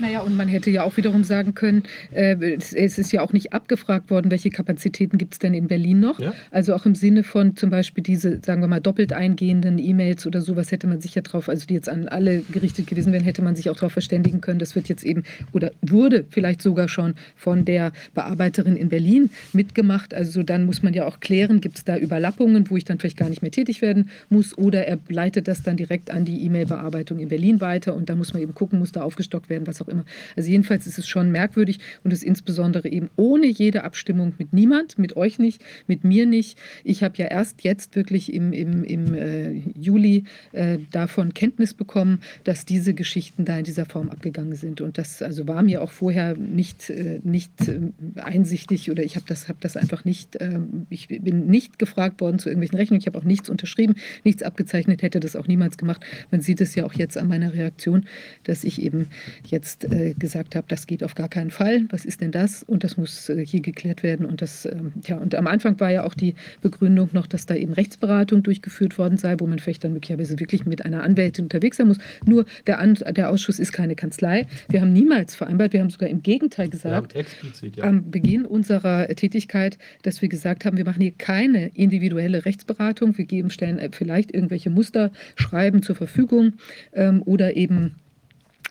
Naja, 0.00 0.20
und 0.20 0.36
man 0.36 0.48
hätte 0.48 0.70
ja 0.70 0.84
auch 0.84 0.96
wiederum 0.96 1.24
sagen 1.24 1.54
können, 1.54 1.82
äh, 2.12 2.34
es, 2.54 2.72
es 2.72 2.98
ist 2.98 3.12
ja 3.12 3.20
auch 3.22 3.32
nicht 3.32 3.52
abgefragt 3.52 4.10
worden, 4.10 4.30
welche 4.30 4.50
Kapazitäten 4.50 5.18
gibt 5.18 5.34
es 5.34 5.38
denn 5.38 5.54
in 5.54 5.68
Berlin 5.68 6.00
noch. 6.00 6.18
Ja. 6.18 6.32
Also 6.50 6.74
auch 6.74 6.86
im 6.86 6.94
Sinne 6.94 7.22
von 7.22 7.56
zum 7.56 7.70
Beispiel 7.70 8.02
diese, 8.02 8.40
sagen 8.44 8.62
wir 8.62 8.68
mal, 8.68 8.80
doppelt 8.80 9.12
eingehenden 9.12 9.78
E-Mails 9.78 10.26
oder 10.26 10.40
sowas 10.40 10.72
hätte 10.72 10.86
man 10.86 11.00
sich 11.00 11.14
ja 11.14 11.22
drauf, 11.22 11.48
also 11.48 11.66
die 11.66 11.74
jetzt 11.74 11.88
an 11.88 12.08
alle 12.08 12.40
gerichtet 12.50 12.86
gewesen 12.86 13.12
wären, 13.12 13.24
hätte 13.24 13.42
man 13.42 13.56
sich 13.56 13.68
auch 13.68 13.76
darauf 13.76 13.92
verständigen 13.92 14.40
können. 14.40 14.58
Das 14.58 14.74
wird 14.74 14.88
jetzt 14.88 15.04
eben 15.04 15.24
oder 15.52 15.72
wurde 15.82 16.24
vielleicht 16.30 16.62
sogar 16.62 16.88
schon 16.88 17.14
von 17.36 17.64
der 17.64 17.92
Bearbeiterin 18.14 18.76
in 18.76 18.88
Berlin 18.88 19.30
mitgemacht. 19.52 20.14
Also 20.14 20.42
dann 20.42 20.64
muss 20.64 20.82
man 20.82 20.94
ja 20.94 21.06
auch 21.06 21.20
klären, 21.20 21.60
gibt 21.60 21.76
es 21.76 21.84
da 21.84 21.98
Überlappungen, 21.98 22.70
wo 22.70 22.76
ich 22.76 22.84
dann 22.84 22.98
vielleicht 22.98 23.18
gar 23.18 23.28
nicht 23.28 23.42
mehr 23.42 23.50
tätig 23.50 23.82
werden 23.82 24.10
muss 24.28 24.56
oder 24.56 24.86
er 24.86 24.98
leitet 25.08 25.48
das 25.48 25.62
dann 25.62 25.76
direkt 25.76 26.10
an 26.10 26.24
die 26.24 26.42
E-Mail-Bearbeitung 26.44 27.18
in 27.18 27.28
Berlin 27.28 27.60
weiter 27.60 27.94
und 27.94 28.08
da 28.08 28.14
muss 28.14 28.32
man 28.32 28.42
eben 28.42 28.54
gucken, 28.54 28.78
muss 28.78 28.92
da 28.92 29.02
aufgestockt 29.02 29.50
werden, 29.50 29.66
was 29.66 29.82
auch 29.82 29.88
immer. 29.90 30.04
Also 30.36 30.50
jedenfalls 30.50 30.86
ist 30.86 30.98
es 30.98 31.08
schon 31.08 31.30
merkwürdig 31.30 31.78
und 32.04 32.12
es 32.12 32.22
insbesondere 32.22 32.88
eben 32.88 33.10
ohne 33.16 33.46
jede 33.46 33.84
Abstimmung 33.84 34.34
mit 34.38 34.52
niemand, 34.52 34.98
mit 34.98 35.16
euch 35.16 35.38
nicht, 35.38 35.62
mit 35.86 36.04
mir 36.04 36.26
nicht. 36.26 36.58
Ich 36.84 37.02
habe 37.02 37.16
ja 37.18 37.26
erst 37.26 37.62
jetzt 37.62 37.96
wirklich 37.96 38.32
im, 38.32 38.52
im, 38.52 38.84
im 38.84 39.14
äh, 39.14 39.52
Juli 39.78 40.24
äh, 40.52 40.78
davon 40.90 41.34
Kenntnis 41.34 41.74
bekommen, 41.74 42.20
dass 42.44 42.64
diese 42.64 42.94
Geschichten 42.94 43.44
da 43.44 43.58
in 43.58 43.64
dieser 43.64 43.86
Form 43.86 44.10
abgegangen 44.10 44.54
sind. 44.54 44.80
Und 44.80 44.98
das 44.98 45.22
also 45.22 45.46
war 45.46 45.62
mir 45.62 45.82
auch 45.82 45.90
vorher 45.90 46.36
nicht, 46.36 46.90
äh, 46.90 47.20
nicht 47.22 47.68
äh, 47.68 47.80
einsichtig 48.20 48.90
oder 48.90 49.02
ich 49.02 49.16
habe 49.16 49.26
das, 49.28 49.48
hab 49.48 49.60
das 49.60 49.76
einfach 49.76 50.04
nicht, 50.04 50.36
ähm, 50.40 50.86
ich 50.90 51.08
bin 51.08 51.46
nicht 51.46 51.78
gefragt 51.78 52.20
worden 52.20 52.38
zu 52.38 52.48
irgendwelchen 52.48 52.78
Rechnungen. 52.78 53.00
Ich 53.00 53.06
habe 53.06 53.18
auch 53.18 53.24
nichts 53.24 53.48
unterschrieben, 53.48 53.94
nichts 54.24 54.42
abgezeichnet, 54.42 55.02
hätte 55.02 55.20
das 55.20 55.36
auch 55.36 55.46
niemals 55.46 55.76
gemacht. 55.76 56.02
Man 56.30 56.40
sieht 56.40 56.60
es 56.60 56.74
ja 56.74 56.84
auch 56.84 56.94
jetzt 56.94 57.16
an 57.18 57.28
meiner 57.28 57.52
Reaktion, 57.54 58.06
dass 58.44 58.64
ich 58.64 58.80
eben 58.82 59.08
jetzt 59.44 59.79
äh, 59.84 60.14
gesagt 60.14 60.56
habe, 60.56 60.66
das 60.68 60.86
geht 60.86 61.02
auf 61.02 61.14
gar 61.14 61.28
keinen 61.28 61.50
Fall. 61.50 61.84
Was 61.90 62.04
ist 62.04 62.20
denn 62.20 62.32
das? 62.32 62.62
Und 62.62 62.84
das 62.84 62.96
muss 62.96 63.28
äh, 63.28 63.44
hier 63.44 63.60
geklärt 63.60 64.02
werden. 64.02 64.26
Und 64.26 64.42
das, 64.42 64.66
ähm, 64.66 64.92
ja, 65.06 65.16
und 65.16 65.34
am 65.34 65.46
Anfang 65.46 65.78
war 65.80 65.90
ja 65.90 66.04
auch 66.04 66.14
die 66.14 66.34
Begründung 66.60 67.10
noch, 67.12 67.26
dass 67.26 67.46
da 67.46 67.54
eben 67.54 67.72
Rechtsberatung 67.72 68.42
durchgeführt 68.42 68.98
worden 68.98 69.18
sei, 69.18 69.36
wo 69.38 69.46
man 69.46 69.58
vielleicht 69.58 69.84
dann 69.84 69.92
möglicherweise 69.92 70.38
wirklich 70.40 70.66
mit 70.66 70.84
einer 70.84 71.02
Anwältin 71.02 71.44
unterwegs 71.44 71.76
sein 71.76 71.88
muss. 71.88 71.98
Nur 72.24 72.44
der, 72.66 72.80
An 72.80 72.94
der 72.94 73.30
Ausschuss 73.30 73.58
ist 73.58 73.72
keine 73.72 73.94
Kanzlei. 73.94 74.46
Wir 74.68 74.80
haben 74.80 74.92
niemals 74.92 75.34
vereinbart, 75.34 75.72
wir 75.72 75.80
haben 75.80 75.90
sogar 75.90 76.08
im 76.08 76.22
Gegenteil 76.22 76.68
gesagt, 76.68 77.14
explizit, 77.14 77.80
am 77.80 78.10
Beginn 78.10 78.44
unserer 78.44 79.08
Tätigkeit, 79.08 79.78
dass 80.02 80.22
wir 80.22 80.28
gesagt 80.28 80.64
haben, 80.64 80.76
wir 80.76 80.84
machen 80.84 81.02
hier 81.02 81.12
keine 81.12 81.68
individuelle 81.68 82.44
Rechtsberatung. 82.44 83.16
Wir 83.16 83.24
geben, 83.24 83.50
stellen 83.50 83.78
äh, 83.78 83.90
vielleicht 83.92 84.32
irgendwelche 84.34 84.70
Musterschreiben 84.70 85.82
zur 85.82 85.96
Verfügung 85.96 86.54
ähm, 86.92 87.22
oder 87.24 87.56
eben 87.56 87.99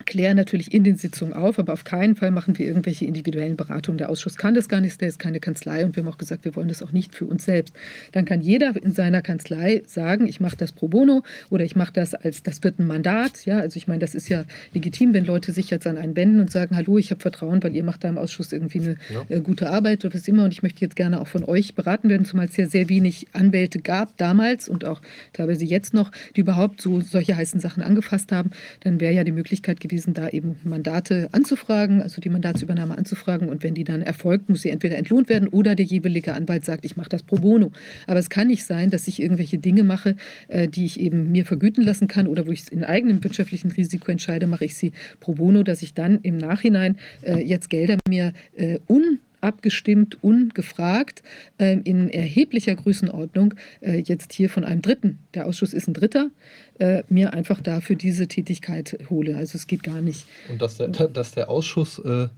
klären 0.06 0.36
natürlich 0.36 0.72
in 0.72 0.84
den 0.84 0.96
Sitzungen 0.96 1.32
auf, 1.34 1.58
aber 1.58 1.72
auf 1.72 1.84
keinen 1.84 2.16
Fall 2.16 2.30
machen 2.30 2.58
wir 2.58 2.66
irgendwelche 2.66 3.04
individuellen 3.04 3.56
Beratungen. 3.56 3.98
Der 3.98 4.10
Ausschuss 4.10 4.36
kann 4.36 4.54
das 4.54 4.68
gar 4.68 4.80
nicht, 4.80 5.00
der 5.00 5.08
ist 5.08 5.18
keine 5.18 5.40
Kanzlei 5.40 5.84
und 5.84 5.96
wir 5.96 6.02
haben 6.02 6.12
auch 6.12 6.18
gesagt, 6.18 6.44
wir 6.44 6.56
wollen 6.56 6.68
das 6.68 6.82
auch 6.82 6.92
nicht 6.92 7.14
für 7.14 7.26
uns 7.26 7.44
selbst. 7.44 7.74
Dann 8.12 8.24
kann 8.24 8.40
jeder 8.40 8.74
in 8.82 8.92
seiner 8.92 9.22
Kanzlei 9.22 9.82
sagen, 9.86 10.26
ich 10.26 10.40
mache 10.40 10.56
das 10.56 10.72
pro 10.72 10.88
bono 10.88 11.22
oder 11.50 11.64
ich 11.64 11.76
mache 11.76 11.92
das 11.92 12.14
als, 12.14 12.42
das 12.42 12.62
wird 12.62 12.78
ein 12.78 12.86
Mandat. 12.86 13.44
Ja, 13.44 13.58
also 13.58 13.76
ich 13.76 13.86
meine, 13.88 14.00
das 14.00 14.14
ist 14.14 14.28
ja 14.28 14.44
legitim, 14.72 15.12
wenn 15.14 15.24
Leute 15.24 15.52
sich 15.52 15.70
jetzt 15.70 15.86
an 15.86 15.98
einen 15.98 16.16
wenden 16.16 16.40
und 16.40 16.50
sagen, 16.50 16.76
hallo, 16.76 16.98
ich 16.98 17.10
habe 17.10 17.20
Vertrauen, 17.20 17.62
weil 17.62 17.74
ihr 17.76 17.84
macht 17.84 18.02
da 18.04 18.08
im 18.08 18.18
Ausschuss 18.18 18.52
irgendwie 18.52 18.80
eine 18.80 18.96
Ja. 19.12 19.24
äh, 19.28 19.40
gute 19.40 19.70
Arbeit 19.70 20.04
oder 20.04 20.14
was 20.14 20.26
immer 20.28 20.44
und 20.44 20.52
ich 20.52 20.62
möchte 20.62 20.80
jetzt 20.80 20.96
gerne 20.96 21.20
auch 21.20 21.28
von 21.28 21.44
euch 21.44 21.74
beraten 21.74 22.08
werden, 22.08 22.24
zumal 22.24 22.46
es 22.46 22.56
ja 22.56 22.66
sehr 22.66 22.88
wenig 22.88 23.26
Anwälte 23.32 23.80
gab 23.80 24.16
damals 24.16 24.68
und 24.68 24.84
auch 24.84 25.00
teilweise 25.32 25.64
jetzt 25.64 25.94
noch, 25.94 26.10
die 26.36 26.40
überhaupt 26.40 26.80
so 26.80 27.00
solche 27.00 27.36
heißen 27.36 27.60
Sachen 27.60 27.82
angefasst 27.82 28.32
haben, 28.32 28.50
dann 28.80 29.00
wäre 29.00 29.12
ja 29.12 29.24
die 29.24 29.32
Möglichkeit 29.32 29.78
gewesen, 29.80 29.89
da 30.14 30.28
eben 30.28 30.56
Mandate 30.64 31.28
anzufragen, 31.32 32.02
also 32.02 32.20
die 32.20 32.28
Mandatsübernahme 32.28 32.96
anzufragen 32.96 33.48
und 33.48 33.62
wenn 33.62 33.74
die 33.74 33.84
dann 33.84 34.02
erfolgt, 34.02 34.48
muss 34.48 34.62
sie 34.62 34.70
entweder 34.70 34.96
entlohnt 34.96 35.28
werden 35.28 35.48
oder 35.48 35.74
der 35.74 35.86
jeweilige 35.86 36.34
Anwalt 36.34 36.64
sagt, 36.64 36.84
ich 36.84 36.96
mache 36.96 37.08
das 37.08 37.22
pro 37.22 37.36
bono. 37.36 37.72
Aber 38.06 38.18
es 38.18 38.30
kann 38.30 38.48
nicht 38.48 38.64
sein, 38.64 38.90
dass 38.90 39.08
ich 39.08 39.20
irgendwelche 39.20 39.58
Dinge 39.58 39.84
mache, 39.84 40.16
äh, 40.48 40.68
die 40.68 40.84
ich 40.84 41.00
eben 41.00 41.32
mir 41.32 41.44
vergüten 41.44 41.84
lassen 41.84 42.08
kann 42.08 42.26
oder 42.26 42.46
wo 42.46 42.52
ich 42.52 42.62
es 42.62 42.68
in 42.68 42.84
eigenem 42.84 43.22
wirtschaftlichen 43.22 43.70
Risiko 43.70 44.10
entscheide, 44.10 44.46
mache 44.46 44.64
ich 44.64 44.74
sie 44.74 44.92
pro 45.20 45.34
bono, 45.34 45.62
dass 45.62 45.82
ich 45.82 45.94
dann 45.94 46.20
im 46.22 46.36
Nachhinein 46.36 46.96
äh, 47.22 47.40
jetzt 47.42 47.70
Gelder 47.70 47.98
mir 48.08 48.32
äh, 48.56 48.78
un 48.88 49.20
abgestimmt, 49.40 50.22
ungefragt, 50.22 51.22
äh, 51.58 51.78
in 51.84 52.08
erheblicher 52.08 52.74
Größenordnung, 52.74 53.54
äh, 53.80 53.98
jetzt 53.98 54.32
hier 54.32 54.50
von 54.50 54.64
einem 54.64 54.82
Dritten, 54.82 55.18
der 55.34 55.46
Ausschuss 55.46 55.72
ist 55.72 55.88
ein 55.88 55.94
Dritter, 55.94 56.30
äh, 56.78 57.02
mir 57.08 57.32
einfach 57.32 57.60
dafür 57.60 57.96
diese 57.96 58.28
Tätigkeit 58.28 58.98
hole. 59.08 59.36
Also 59.36 59.56
es 59.56 59.66
geht 59.66 59.82
gar 59.82 60.00
nicht. 60.00 60.26
Und 60.48 60.60
dass 60.62 60.76
der, 60.76 60.88
dass 60.88 61.32
der 61.32 61.48
Ausschuss 61.50 61.98
äh, 62.00 62.28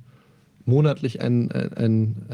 monatlich 0.65 1.21
ein, 1.21 1.51
ein, 1.53 2.27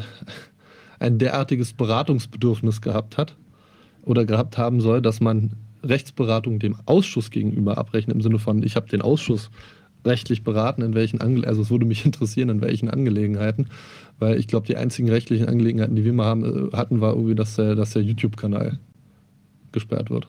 ein 0.99 1.19
derartiges 1.19 1.73
Beratungsbedürfnis 1.73 2.81
gehabt 2.81 3.17
hat 3.17 3.37
oder 4.03 4.25
gehabt 4.25 4.59
haben 4.59 4.81
soll, 4.81 5.03
dass 5.03 5.21
man 5.21 5.53
Rechtsberatung 5.83 6.59
dem 6.59 6.77
Ausschuss 6.87 7.31
gegenüber 7.31 7.79
abrechnet, 7.79 8.17
im 8.17 8.23
Sinne 8.23 8.39
von, 8.39 8.63
ich 8.63 8.77
habe 8.77 8.89
den 8.89 9.03
Ausschuss 9.03 9.51
rechtlich 10.05 10.43
beraten, 10.43 10.83
in 10.83 10.95
welchen 10.95 11.21
Ange 11.21 11.47
also 11.47 11.63
es 11.63 11.71
würde 11.71 11.87
mich 11.87 12.05
interessieren, 12.07 12.49
in 12.49 12.61
welchen 12.61 12.91
Angelegenheiten, 12.91 13.69
weil 14.19 14.39
ich 14.39 14.47
glaube, 14.47 14.67
die 14.67 14.77
einzigen 14.77 15.09
rechtlichen 15.09 15.49
Angelegenheiten, 15.49 15.97
die 15.97 16.05
wir 16.05 16.13
mal 16.13 16.27
haben, 16.27 16.45
äh, 16.45 16.77
hatten, 16.77 17.01
war 17.01 17.15
irgendwie, 17.15 17.35
dass 17.35 17.57
der, 17.57 17.75
dass 17.75 17.91
der 17.91 18.03
YouTube-Kanal 18.03 18.79
gesperrt 19.73 20.11
wird. 20.11 20.27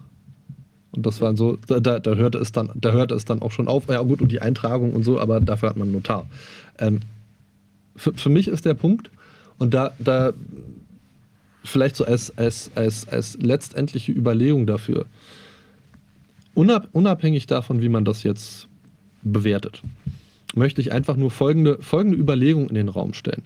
Und 0.91 1.05
das 1.05 1.21
war 1.21 1.35
so, 1.35 1.57
da, 1.67 1.79
da, 1.79 1.99
da 1.99 2.15
hörte 2.15 2.39
es 2.39 2.51
dann, 2.51 2.71
da 2.75 2.91
hörte 2.91 3.13
es 3.13 3.25
dann 3.25 3.41
auch 3.41 3.51
schon 3.51 3.67
auf. 3.67 3.87
Ja 3.87 4.01
gut, 4.01 4.21
und 4.21 4.31
die 4.31 4.41
Eintragung 4.41 4.93
und 4.93 5.03
so, 5.03 5.19
aber 5.19 5.39
dafür 5.39 5.69
hat 5.69 5.77
man 5.77 5.87
einen 5.87 5.95
Notar. 5.95 6.27
Ähm, 6.79 7.01
für, 7.95 8.13
für 8.13 8.29
mich 8.29 8.47
ist 8.47 8.65
der 8.65 8.73
Punkt, 8.73 9.11
und 9.59 9.73
da, 9.73 9.91
da 9.99 10.33
vielleicht 11.63 11.97
so 11.97 12.05
als, 12.05 12.35
als, 12.37 12.71
als, 12.75 13.07
als 13.07 13.37
letztendliche 13.37 14.11
Überlegung 14.11 14.65
dafür, 14.65 15.05
unab, 16.53 16.87
unabhängig 16.93 17.45
davon, 17.45 17.81
wie 17.81 17.89
man 17.89 18.05
das 18.05 18.23
jetzt 18.23 18.68
bewertet, 19.21 19.81
möchte 20.55 20.81
ich 20.81 20.91
einfach 20.91 21.15
nur 21.15 21.31
folgende, 21.31 21.77
folgende 21.81 22.17
Überlegung 22.17 22.69
in 22.69 22.75
den 22.75 22.89
Raum 22.89 23.13
stellen. 23.13 23.43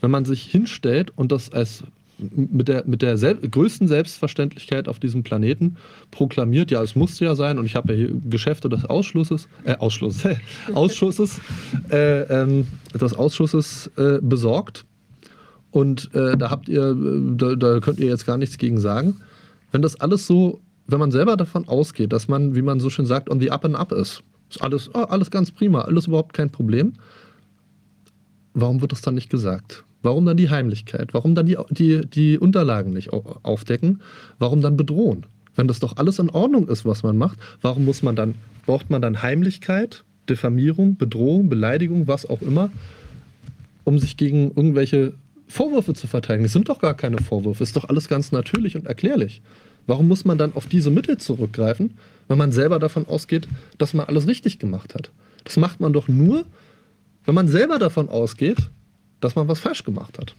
Wenn 0.00 0.10
man 0.10 0.24
sich 0.24 0.42
hinstellt 0.42 1.12
und 1.16 1.32
das 1.32 1.52
als 1.52 1.84
mit 2.18 2.68
der, 2.68 2.84
mit 2.86 3.02
der 3.02 3.16
sel 3.16 3.36
größten 3.36 3.86
Selbstverständlichkeit 3.86 4.88
auf 4.88 4.98
diesem 4.98 5.22
Planeten 5.22 5.76
proklamiert, 6.10 6.70
ja, 6.70 6.82
es 6.82 6.96
musste 6.96 7.24
ja 7.24 7.34
sein, 7.34 7.58
und 7.58 7.66
ich 7.66 7.76
habe 7.76 7.92
ja 7.92 7.98
hier 7.98 8.20
Geschäfte 8.28 8.68
des 8.68 8.84
Ausschlusses, 8.84 9.48
äh, 9.64 9.76
Ausschluss, 9.76 10.24
Ausschusses, 10.74 11.40
äh, 11.90 12.22
ähm, 12.22 12.66
des 12.92 13.14
Ausschusses 13.14 13.90
äh, 13.96 14.18
besorgt. 14.20 14.84
Und 15.70 16.12
äh, 16.14 16.36
da 16.36 16.50
habt 16.50 16.68
ihr, 16.68 16.90
äh, 16.90 17.36
da, 17.36 17.54
da 17.54 17.80
könnt 17.80 18.00
ihr 18.00 18.08
jetzt 18.08 18.26
gar 18.26 18.36
nichts 18.36 18.58
gegen 18.58 18.80
sagen. 18.80 19.16
Wenn 19.70 19.82
das 19.82 20.00
alles 20.00 20.26
so, 20.26 20.60
wenn 20.86 20.98
man 20.98 21.12
selber 21.12 21.36
davon 21.36 21.68
ausgeht, 21.68 22.12
dass 22.12 22.26
man, 22.26 22.54
wie 22.54 22.62
man 22.62 22.80
so 22.80 22.90
schön 22.90 23.06
sagt, 23.06 23.30
on 23.30 23.38
the 23.38 23.50
up 23.50 23.64
and 23.64 23.76
up 23.76 23.92
ist, 23.92 24.22
ist 24.50 24.62
alles, 24.62 24.90
oh, 24.94 24.98
alles 25.00 25.30
ganz 25.30 25.50
prima, 25.50 25.82
alles 25.82 26.06
überhaupt 26.06 26.32
kein 26.34 26.50
Problem. 26.50 26.94
Warum 28.54 28.80
wird 28.80 28.92
das 28.92 29.02
dann 29.02 29.14
nicht 29.14 29.30
gesagt? 29.30 29.84
Warum 30.02 30.26
dann 30.26 30.36
die 30.36 30.50
Heimlichkeit? 30.50 31.12
Warum 31.12 31.34
dann 31.34 31.46
die, 31.46 31.56
die, 31.70 32.06
die 32.06 32.38
Unterlagen 32.38 32.92
nicht 32.92 33.12
au- 33.12 33.38
aufdecken? 33.42 34.00
Warum 34.38 34.60
dann 34.62 34.76
bedrohen? 34.76 35.26
Wenn 35.56 35.68
das 35.68 35.80
doch 35.80 35.96
alles 35.96 36.18
in 36.18 36.30
Ordnung 36.30 36.68
ist, 36.68 36.84
was 36.84 37.02
man 37.02 37.18
macht, 37.18 37.38
warum 37.62 37.84
muss 37.84 38.02
man 38.02 38.14
dann, 38.16 38.36
braucht 38.64 38.90
man 38.90 39.02
dann 39.02 39.22
Heimlichkeit, 39.22 40.04
Diffamierung, 40.28 40.96
Bedrohung, 40.96 41.48
Beleidigung, 41.48 42.06
was 42.06 42.28
auch 42.28 42.42
immer, 42.42 42.70
um 43.84 43.98
sich 43.98 44.16
gegen 44.16 44.48
irgendwelche 44.54 45.14
Vorwürfe 45.48 45.94
zu 45.94 46.06
verteidigen? 46.06 46.44
Es 46.44 46.52
sind 46.52 46.68
doch 46.68 46.78
gar 46.80 46.94
keine 46.94 47.18
Vorwürfe, 47.18 47.64
ist 47.64 47.76
doch 47.76 47.88
alles 47.88 48.08
ganz 48.08 48.30
natürlich 48.30 48.76
und 48.76 48.86
erklärlich. 48.86 49.42
Warum 49.86 50.06
muss 50.06 50.24
man 50.24 50.38
dann 50.38 50.54
auf 50.54 50.66
diese 50.66 50.90
Mittel 50.90 51.16
zurückgreifen, 51.18 51.94
wenn 52.28 52.38
man 52.38 52.52
selber 52.52 52.78
davon 52.78 53.06
ausgeht, 53.06 53.48
dass 53.78 53.94
man 53.94 54.06
alles 54.06 54.26
richtig 54.26 54.58
gemacht 54.58 54.94
hat? 54.94 55.10
Das 55.44 55.56
macht 55.56 55.80
man 55.80 55.92
doch 55.92 56.08
nur, 56.08 56.44
wenn 57.24 57.34
man 57.34 57.48
selber 57.48 57.78
davon 57.78 58.08
ausgeht, 58.08 58.70
dass 59.20 59.34
man 59.34 59.48
was 59.48 59.60
falsch 59.60 59.84
gemacht 59.84 60.18
hat. 60.18 60.34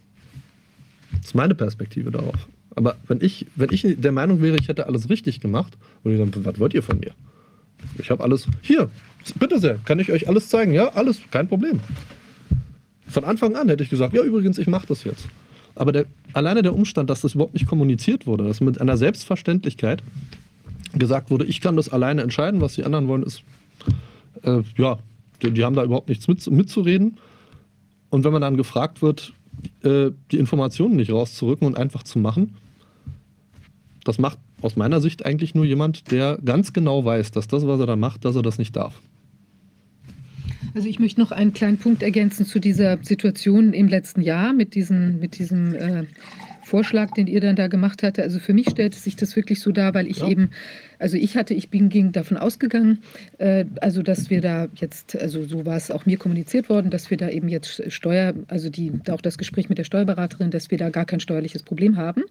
Das 1.11 1.27
ist 1.27 1.35
meine 1.35 1.55
Perspektive 1.55 2.11
darauf. 2.11 2.47
Aber 2.75 2.95
wenn 3.07 3.19
ich, 3.21 3.47
wenn 3.55 3.73
ich 3.73 3.85
der 3.97 4.11
Meinung 4.11 4.41
wäre, 4.41 4.57
ich 4.57 4.67
hätte 4.67 4.87
alles 4.87 5.09
richtig 5.09 5.39
gemacht, 5.39 5.77
würde 6.03 6.15
ich 6.15 6.31
sagen, 6.31 6.45
was 6.45 6.59
wollt 6.59 6.73
ihr 6.73 6.83
von 6.83 6.99
mir? 6.99 7.11
Ich 7.97 8.11
habe 8.11 8.23
alles. 8.23 8.47
Hier, 8.61 8.89
bitte 9.37 9.59
sehr, 9.59 9.79
kann 9.85 9.99
ich 9.99 10.11
euch 10.11 10.27
alles 10.27 10.49
zeigen? 10.49 10.73
Ja, 10.73 10.89
alles, 10.89 11.19
kein 11.31 11.47
Problem. 11.47 11.79
Von 13.07 13.23
Anfang 13.23 13.55
an 13.55 13.69
hätte 13.69 13.83
ich 13.83 13.89
gesagt, 13.89 14.13
ja, 14.13 14.21
übrigens, 14.21 14.57
ich 14.59 14.67
mache 14.67 14.87
das 14.87 15.03
jetzt. 15.03 15.27
Aber 15.75 15.91
der, 15.91 16.05
alleine 16.33 16.61
der 16.61 16.75
Umstand, 16.75 17.09
dass 17.09 17.21
das 17.21 17.35
überhaupt 17.35 17.53
nicht 17.53 17.67
kommuniziert 17.67 18.27
wurde, 18.27 18.43
dass 18.43 18.61
mit 18.61 18.79
einer 18.79 18.97
Selbstverständlichkeit 18.97 20.03
gesagt 20.93 21.29
wurde, 21.29 21.45
ich 21.45 21.61
kann 21.61 21.75
das 21.75 21.89
alleine 21.89 22.21
entscheiden, 22.21 22.61
was 22.61 22.73
die 22.75 22.83
anderen 22.83 23.07
wollen, 23.07 23.23
ist, 23.23 23.43
äh, 24.43 24.61
ja, 24.77 24.99
die, 25.41 25.51
die, 25.51 25.63
haben 25.63 25.75
da 25.75 25.83
überhaupt 25.83 26.09
nichts 26.09 26.27
mit, 26.27 26.45
mitzureden. 26.49 27.17
Und 28.09 28.23
wenn 28.23 28.33
man 28.33 28.41
dann 28.41 28.57
gefragt 28.57 29.01
wird, 29.01 29.33
äh, 29.83 30.11
die 30.31 30.37
Informationen 30.37 30.95
nicht 30.95 31.11
rauszurücken 31.11 31.67
und 31.67 31.77
einfach 31.77 32.03
zu 32.03 32.19
machen, 32.19 32.55
das 34.03 34.17
macht 34.17 34.39
aus 34.61 34.75
meiner 34.75 35.01
Sicht 35.01 35.25
eigentlich 35.25 35.55
nur 35.55 35.65
jemand, 35.65 36.11
der 36.11 36.39
ganz 36.43 36.73
genau 36.73 37.05
weiß, 37.05 37.31
dass 37.31 37.47
das, 37.47 37.67
was 37.67 37.79
er 37.79 37.85
da 37.85 37.95
macht, 37.95 38.25
dass 38.25 38.35
er 38.35 38.41
das 38.41 38.57
nicht 38.57 38.75
darf. 38.75 38.99
Also 40.75 40.87
ich 40.87 40.99
möchte 40.99 41.19
noch 41.19 41.31
einen 41.31 41.53
kleinen 41.53 41.77
Punkt 41.77 42.03
ergänzen 42.03 42.45
zu 42.45 42.59
dieser 42.59 42.97
Situation 43.03 43.73
im 43.73 43.87
letzten 43.87 44.21
Jahr 44.21 44.53
mit, 44.53 44.75
diesen, 44.75 45.19
mit 45.19 45.39
diesem 45.39 45.73
äh, 45.73 46.05
Vorschlag, 46.69 47.11
den 47.11 47.27
ihr 47.27 47.41
dann 47.41 47.55
da 47.55 47.67
gemacht 47.67 48.03
hatte. 48.03 48.23
Also 48.23 48.39
für 48.39 48.53
mich 48.53 48.69
stellte 48.69 48.97
sich 48.97 49.15
das 49.15 49.35
wirklich 49.35 49.59
so 49.59 49.71
dar, 49.71 49.93
weil 49.93 50.07
ich 50.07 50.19
ja. 50.19 50.27
eben 50.27 50.51
also 50.99 51.17
ich 51.17 51.35
hatte, 51.38 51.53
ich 51.53 51.69
bin 51.69 51.89
ging 51.89 52.11
davon 52.11 52.38
ausgegangen, 52.38 52.99
äh, 53.38 53.65
also 53.81 54.03
dass 54.03 54.30
wir 54.30 54.41
da 54.41 54.67
jetzt, 54.76 55.19
also 55.19 55.43
so 55.43 55.65
war 55.65 55.77
es 55.77 55.89
auch 55.89 56.05
mir 56.05 56.17
kommuniziert 56.17 56.69
worden, 56.69 56.91
dass 56.91 57.09
wir 57.09 57.17
da 57.17 57.30
eben 57.30 57.47
jetzt 57.47 57.91
Steuer, 57.91 58.34
also 58.47 58.69
die 58.69 58.91
auch 59.09 59.21
das 59.21 59.38
Gespräch 59.38 59.69
mit 59.69 59.77
der 59.77 59.85
Steuerberaterin, 59.85 60.51
dass 60.51 60.71
wir 60.71 60.77
da 60.77 60.89
gar 60.89 61.05
kein 61.05 61.19
steuerliches 61.19 61.63
Problem 61.63 61.97
haben. 61.97 62.23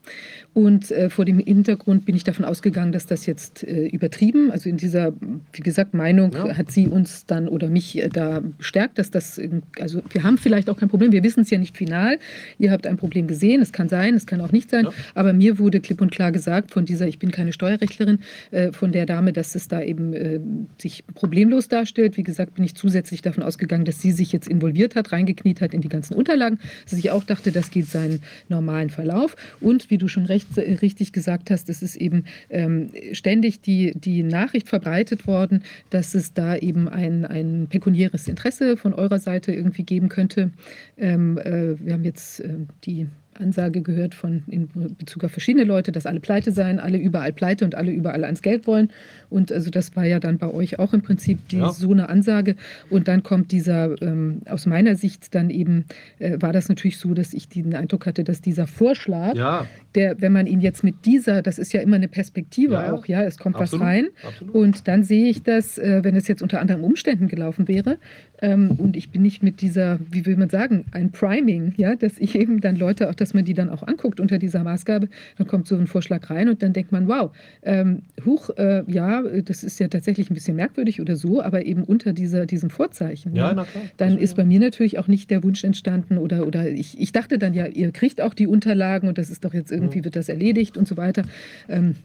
Und 0.53 0.91
äh, 0.91 1.11
vor 1.11 1.25
dem 1.25 1.39
Hintergrund 1.39 2.05
bin 2.05 2.15
ich 2.15 2.25
davon 2.25 2.45
ausgegangen, 2.45 2.93
dass 2.93 3.07
das 3.07 3.27
jetzt 3.27 3.65
äh, 3.65 3.87
übertrieben, 3.87 4.51
also 4.51 4.69
in 4.69 4.77
dieser, 4.77 5.13
wie 5.53 5.63
gesagt, 5.63 5.95
Meinung 5.95 6.33
ja. 6.33 6.57
hat 6.57 6.71
sie 6.71 6.89
uns 6.89 7.27
dann 7.27 7.49
oder 7.49 7.69
mich 7.69 7.99
äh, 7.99 8.09
da 8.09 8.43
bestärkt, 8.59 8.99
dass 8.99 9.11
das, 9.11 9.41
also 9.81 10.03
wir 10.11 10.23
haben 10.23 10.37
vielleicht 10.37 10.69
auch 10.69 10.77
kein 10.77 10.89
Problem, 10.89 11.13
wir 11.13 11.23
wissen 11.23 11.41
es 11.41 11.51
ja 11.51 11.59
nicht 11.59 11.77
final. 11.77 12.19
Ihr 12.59 12.71
habt 12.71 12.87
ein 12.87 12.99
Problem 12.99 13.27
gesehen, 13.27 13.63
es 13.63 13.73
kann 13.73 13.89
sein, 13.89 14.15
es 14.15 14.27
kann 14.27 14.41
auch 14.41 14.53
nicht 14.53 14.71
sein, 14.71 14.85
ja. 14.85 14.93
aber 15.15 15.33
mir 15.33 15.59
wurde 15.59 15.81
klipp 15.81 16.01
und 16.01 16.11
klar 16.11 16.33
gesagt 16.33 16.71
von 16.71 16.85
dieser, 16.85 17.09
ich 17.09 17.19
bin 17.19 17.31
keine 17.31 17.53
Steuerrechtlerin, 17.53 18.19
äh, 18.51 18.58
von 18.73 18.93
der 18.93 19.07
Dame, 19.07 19.33
dass 19.33 19.55
es 19.55 19.69
da 19.69 19.83
eben 19.83 20.13
äh, 20.15 20.41
sich 20.79 21.05
problemlos 21.15 21.69
darstellt. 21.69 22.17
Wie 22.17 22.23
gesagt, 22.23 22.55
bin 22.55 22.65
ich 22.65 22.75
zusätzlich 22.75 23.23
davon 23.23 23.43
ausgegangen, 23.43 23.85
dass 23.85 24.01
sie 24.01 24.13
sich 24.13 24.33
jetzt 24.33 24.49
involviert 24.49 24.95
hat, 24.95 25.13
reingekniet 25.13 25.61
hat 25.61 25.75
in 25.75 25.81
die 25.81 25.89
ganzen 25.89 26.15
Unterlagen, 26.15 26.59
dass 26.89 26.99
ich 26.99 27.11
auch 27.11 27.25
dachte, 27.25 27.53
das 27.53 27.71
geht 27.71 27.87
seinen 27.87 28.21
normalen 28.49 28.91
Verlauf. 28.91 29.37
Und 29.61 29.91
wie 29.91 29.99
du 29.99 30.09
schon 30.09 30.27
recht, 30.27 30.57
äh, 30.57 30.75
richtig 30.75 31.13
gesagt 31.13 31.51
hast, 31.51 31.69
es 31.69 31.83
ist 31.83 31.97
eben 31.97 32.25
ähm, 32.51 32.91
ständig 33.13 33.61
die, 33.61 33.93
die 33.95 34.23
Nachricht 34.23 34.69
verbreitet 34.69 35.27
worden, 35.27 35.63
dass 35.91 36.15
es 36.15 36.33
da 36.33 36.57
eben 36.57 36.89
ein, 36.89 37.25
ein 37.25 37.67
pekuniäres 37.69 38.29
Interesse 38.29 38.77
von 38.77 38.95
eurer 38.95 39.19
Seite 39.19 39.53
irgendwie 39.53 39.85
geben 39.85 40.09
könnte. 40.09 40.51
Ähm, 40.97 41.39
äh, 41.39 41.79
wir 41.79 41.95
haben 41.95 42.05
jetzt 42.05 42.41
äh, 42.41 42.49
die 42.85 43.07
Ansage 43.41 43.83
gehört 43.83 44.15
von 44.15 44.43
in 44.47 44.69
Bezug 44.99 45.25
auf 45.25 45.31
verschiedene 45.31 45.65
Leute, 45.65 45.93
dass 45.93 46.07
alle 46.07 46.21
pleite 46.21 46.53
seien, 46.53 46.79
alle 46.79 46.99
überall 46.99 47.33
pleite 47.33 47.65
und 47.65 47.75
alle 47.75 47.91
überall 47.93 48.25
ans 48.25 48.43
Geld 48.43 48.67
wollen. 48.67 48.91
Und 49.31 49.53
also 49.53 49.71
das 49.71 49.95
war 49.97 50.05
ja 50.05 50.21
dann 50.21 50.39
bei 50.39 50.49
euch 50.53 50.79
auch 50.79 50.93
im 50.93 51.03
Prinzip 51.03 51.49
die, 51.49 51.59
ja. 51.59 51.71
so 51.71 51.91
eine 51.93 52.09
Ansage. 52.09 52.57
Und 52.91 53.09
dann 53.09 53.23
kommt 53.23 53.53
dieser, 53.53 54.01
ähm, 54.03 54.43
aus 54.49 54.67
meiner 54.67 54.97
Sicht 54.97 55.35
dann 55.35 55.51
eben, 55.51 55.85
äh, 56.19 56.37
war 56.41 56.53
das 56.53 56.69
natürlich 56.69 56.99
so, 56.99 57.15
dass 57.15 57.35
ich 57.35 57.49
den 57.49 57.75
Eindruck 57.75 58.07
hatte, 58.07 58.25
dass 58.25 58.41
dieser 58.41 58.67
Vorschlag, 58.67 59.35
ja. 59.35 59.67
der, 59.95 60.21
wenn 60.21 60.33
man 60.33 60.47
ihn 60.47 60.61
jetzt 60.61 60.83
mit 60.85 61.05
dieser, 61.05 61.43
das 61.43 61.59
ist 61.59 61.73
ja 61.73 61.81
immer 61.81 61.97
eine 61.97 62.09
Perspektive 62.09 62.75
ja. 62.75 62.93
auch, 62.93 63.07
ja, 63.07 63.23
es 63.23 63.39
kommt 63.39 63.57
Absolut. 63.57 63.85
was 63.85 63.89
rein. 63.89 64.09
Absolut. 64.27 64.55
Und 64.55 64.89
dann 64.89 65.05
sehe 65.05 65.29
ich 65.29 65.43
das, 65.43 65.79
äh, 65.79 66.01
wenn 66.03 66.17
es 66.17 66.29
jetzt 66.29 66.43
unter 66.43 66.61
anderen 66.61 66.83
Umständen 66.83 67.29
gelaufen 67.29 67.69
wäre, 67.69 67.99
ähm, 68.41 68.73
und 68.79 68.97
ich 68.97 69.11
bin 69.11 69.23
nicht 69.23 69.43
mit 69.43 69.61
dieser, 69.61 69.99
wie 70.11 70.25
will 70.25 70.37
man 70.37 70.49
sagen, 70.49 70.87
ein 70.93 71.11
Priming, 71.11 71.75
ja, 71.77 71.97
dass 71.97 72.19
ich 72.19 72.37
eben 72.37 72.61
dann 72.61 72.77
Leute 72.77 73.11
auch, 73.11 73.15
dass 73.29 73.35
man 73.35 73.45
die 73.45 73.53
dann 73.53 73.69
auch 73.69 73.83
anguckt 73.83 74.21
unter 74.21 74.39
dieser 74.39 74.65
Maßgabe, 74.65 75.09
dann 75.37 75.47
kommt 75.47 75.67
so 75.67 75.77
ein 75.77 75.87
Vorschlag 75.87 76.31
rein 76.31 76.49
und 76.49 76.63
dann 76.63 76.73
denkt 76.73 76.93
man, 76.93 77.09
wow, 77.09 77.31
ähm, 77.63 78.05
huch, 78.25 78.49
äh, 78.57 78.85
ja, 78.91 79.23
das 79.23 79.63
ist 79.63 79.79
ja 79.81 79.89
tatsächlich 79.89 80.31
ein 80.31 80.35
bisschen 80.35 80.57
merkwürdig 80.57 80.99
oder 80.99 81.15
so, 81.15 81.43
aber 81.43 81.67
eben 81.67 81.85
unter 81.85 82.15
dieser, 82.15 82.47
diesem 82.47 82.71
Vorzeichen. 82.71 83.37
Ja, 83.37 83.53
ja. 83.53 83.67
Dann 83.99 84.17
ist 84.17 84.37
bei 84.37 84.47
mir 84.47 84.61
natürlich 84.61 84.99
auch 84.99 85.09
nicht 85.09 85.31
der 85.31 85.43
Wunsch 85.43 85.63
entstanden 85.63 86.17
oder, 86.17 86.47
oder 86.47 86.71
ich, 86.71 86.99
ich 86.99 87.13
dachte 87.13 87.39
dann 87.39 87.53
ja, 87.53 87.67
ihr 87.67 87.93
kriegt 87.93 88.23
auch 88.23 88.33
die 88.33 88.47
Unterlagen 88.47 89.09
und 89.09 89.19
das 89.19 89.29
ist 89.29 89.45
doch 89.45 89.53
jetzt 89.53 89.71
irgendwie, 89.71 89.99
mhm. 89.99 90.05
wird 90.05 90.17
das 90.17 90.31
erledigt 90.31 90.79
und 90.79 90.89
so 90.89 90.97
weiter. 90.97 91.25
Ähm, 91.69 91.97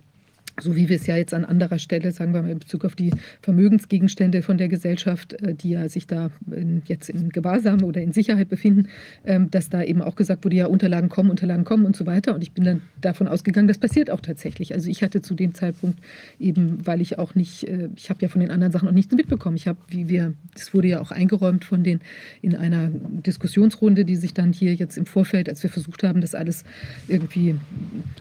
so 0.60 0.76
wie 0.76 0.90
wir 0.90 0.98
es 0.98 1.08
ja 1.08 1.18
jetzt 1.18 1.34
an 1.34 1.46
anderer 1.46 1.80
Stelle, 1.80 2.12
sagen 2.12 2.34
wir 2.34 2.42
mal 2.42 2.52
in 2.52 2.60
Bezug 2.60 2.86
auf 2.86 2.96
die 2.96 3.12
Vermögensgegenstände 3.42 4.44
von 4.44 4.58
der 4.58 4.68
Gesellschaft, 4.68 5.34
äh, 5.42 5.56
die 5.56 5.72
ja 5.72 5.90
sich 5.90 6.08
da 6.08 6.32
jetzt 6.86 7.10
in 7.10 7.30
Gewahrsam 7.30 7.84
oder 7.84 8.02
in 8.02 8.14
Sicherheit 8.14 8.50
befinden, 8.50 8.90
ähm, 9.26 9.50
dass 9.50 9.70
da 9.70 9.84
eben 9.84 10.02
auch 10.02 10.16
gesagt 10.16 10.46
wurde, 10.46 10.56
ja, 10.56 10.68
Unterlagen 10.68 11.10
kommen, 11.10 11.30
Unterlagen 11.30 11.64
kommen 11.64 11.86
und 11.86 11.96
so 11.96 12.06
weiter. 12.06 12.36
Und 12.36 12.42
ich 12.42 12.52
bin 12.52 12.64
dann 12.64 12.82
davon 13.02 13.28
ausgegangen, 13.28 13.68
das 13.68 13.78
passiert 13.78 14.12
auch 14.12 14.22
tatsächlich. 14.22 14.74
Also 14.74 14.90
ich 14.90 15.04
hatte 15.04 15.22
zu 15.22 15.34
dem 15.34 15.54
Zeitpunkt 15.54 16.00
eben, 16.40 16.86
weil 16.86 17.02
ich 17.02 17.18
auch 17.18 17.36
nicht, 17.36 17.68
äh, 17.68 17.90
ich 17.96 18.10
habe 18.10 18.22
ja 18.22 18.28
von 18.28 18.42
den 18.42 18.52
anderen 18.52 18.72
Sachen 18.72 18.88
auch 18.88 18.94
nichts 18.94 19.14
mitbekommen. 19.14 19.56
Ich 19.56 19.68
habe, 19.68 19.80
wie 19.88 20.08
wir, 20.08 20.34
das 20.54 20.74
wurde 20.74 20.88
ja 20.88 21.02
auch 21.02 21.12
eingeräumt 21.12 21.66
von 21.66 21.84
den, 21.84 22.00
in 22.42 22.56
einer 22.56 22.90
Diskussionsrunde, 22.90 24.06
die 24.06 24.16
sich 24.16 24.34
dann 24.34 24.54
hier 24.54 24.76
jetzt 24.76 24.98
im 24.98 25.06
Vorfeld, 25.06 25.50
als 25.50 25.64
wir 25.64 25.70
versucht 25.70 26.04
haben, 26.04 26.22
das 26.22 26.36
alles 26.36 26.64
irgendwie 27.08 27.56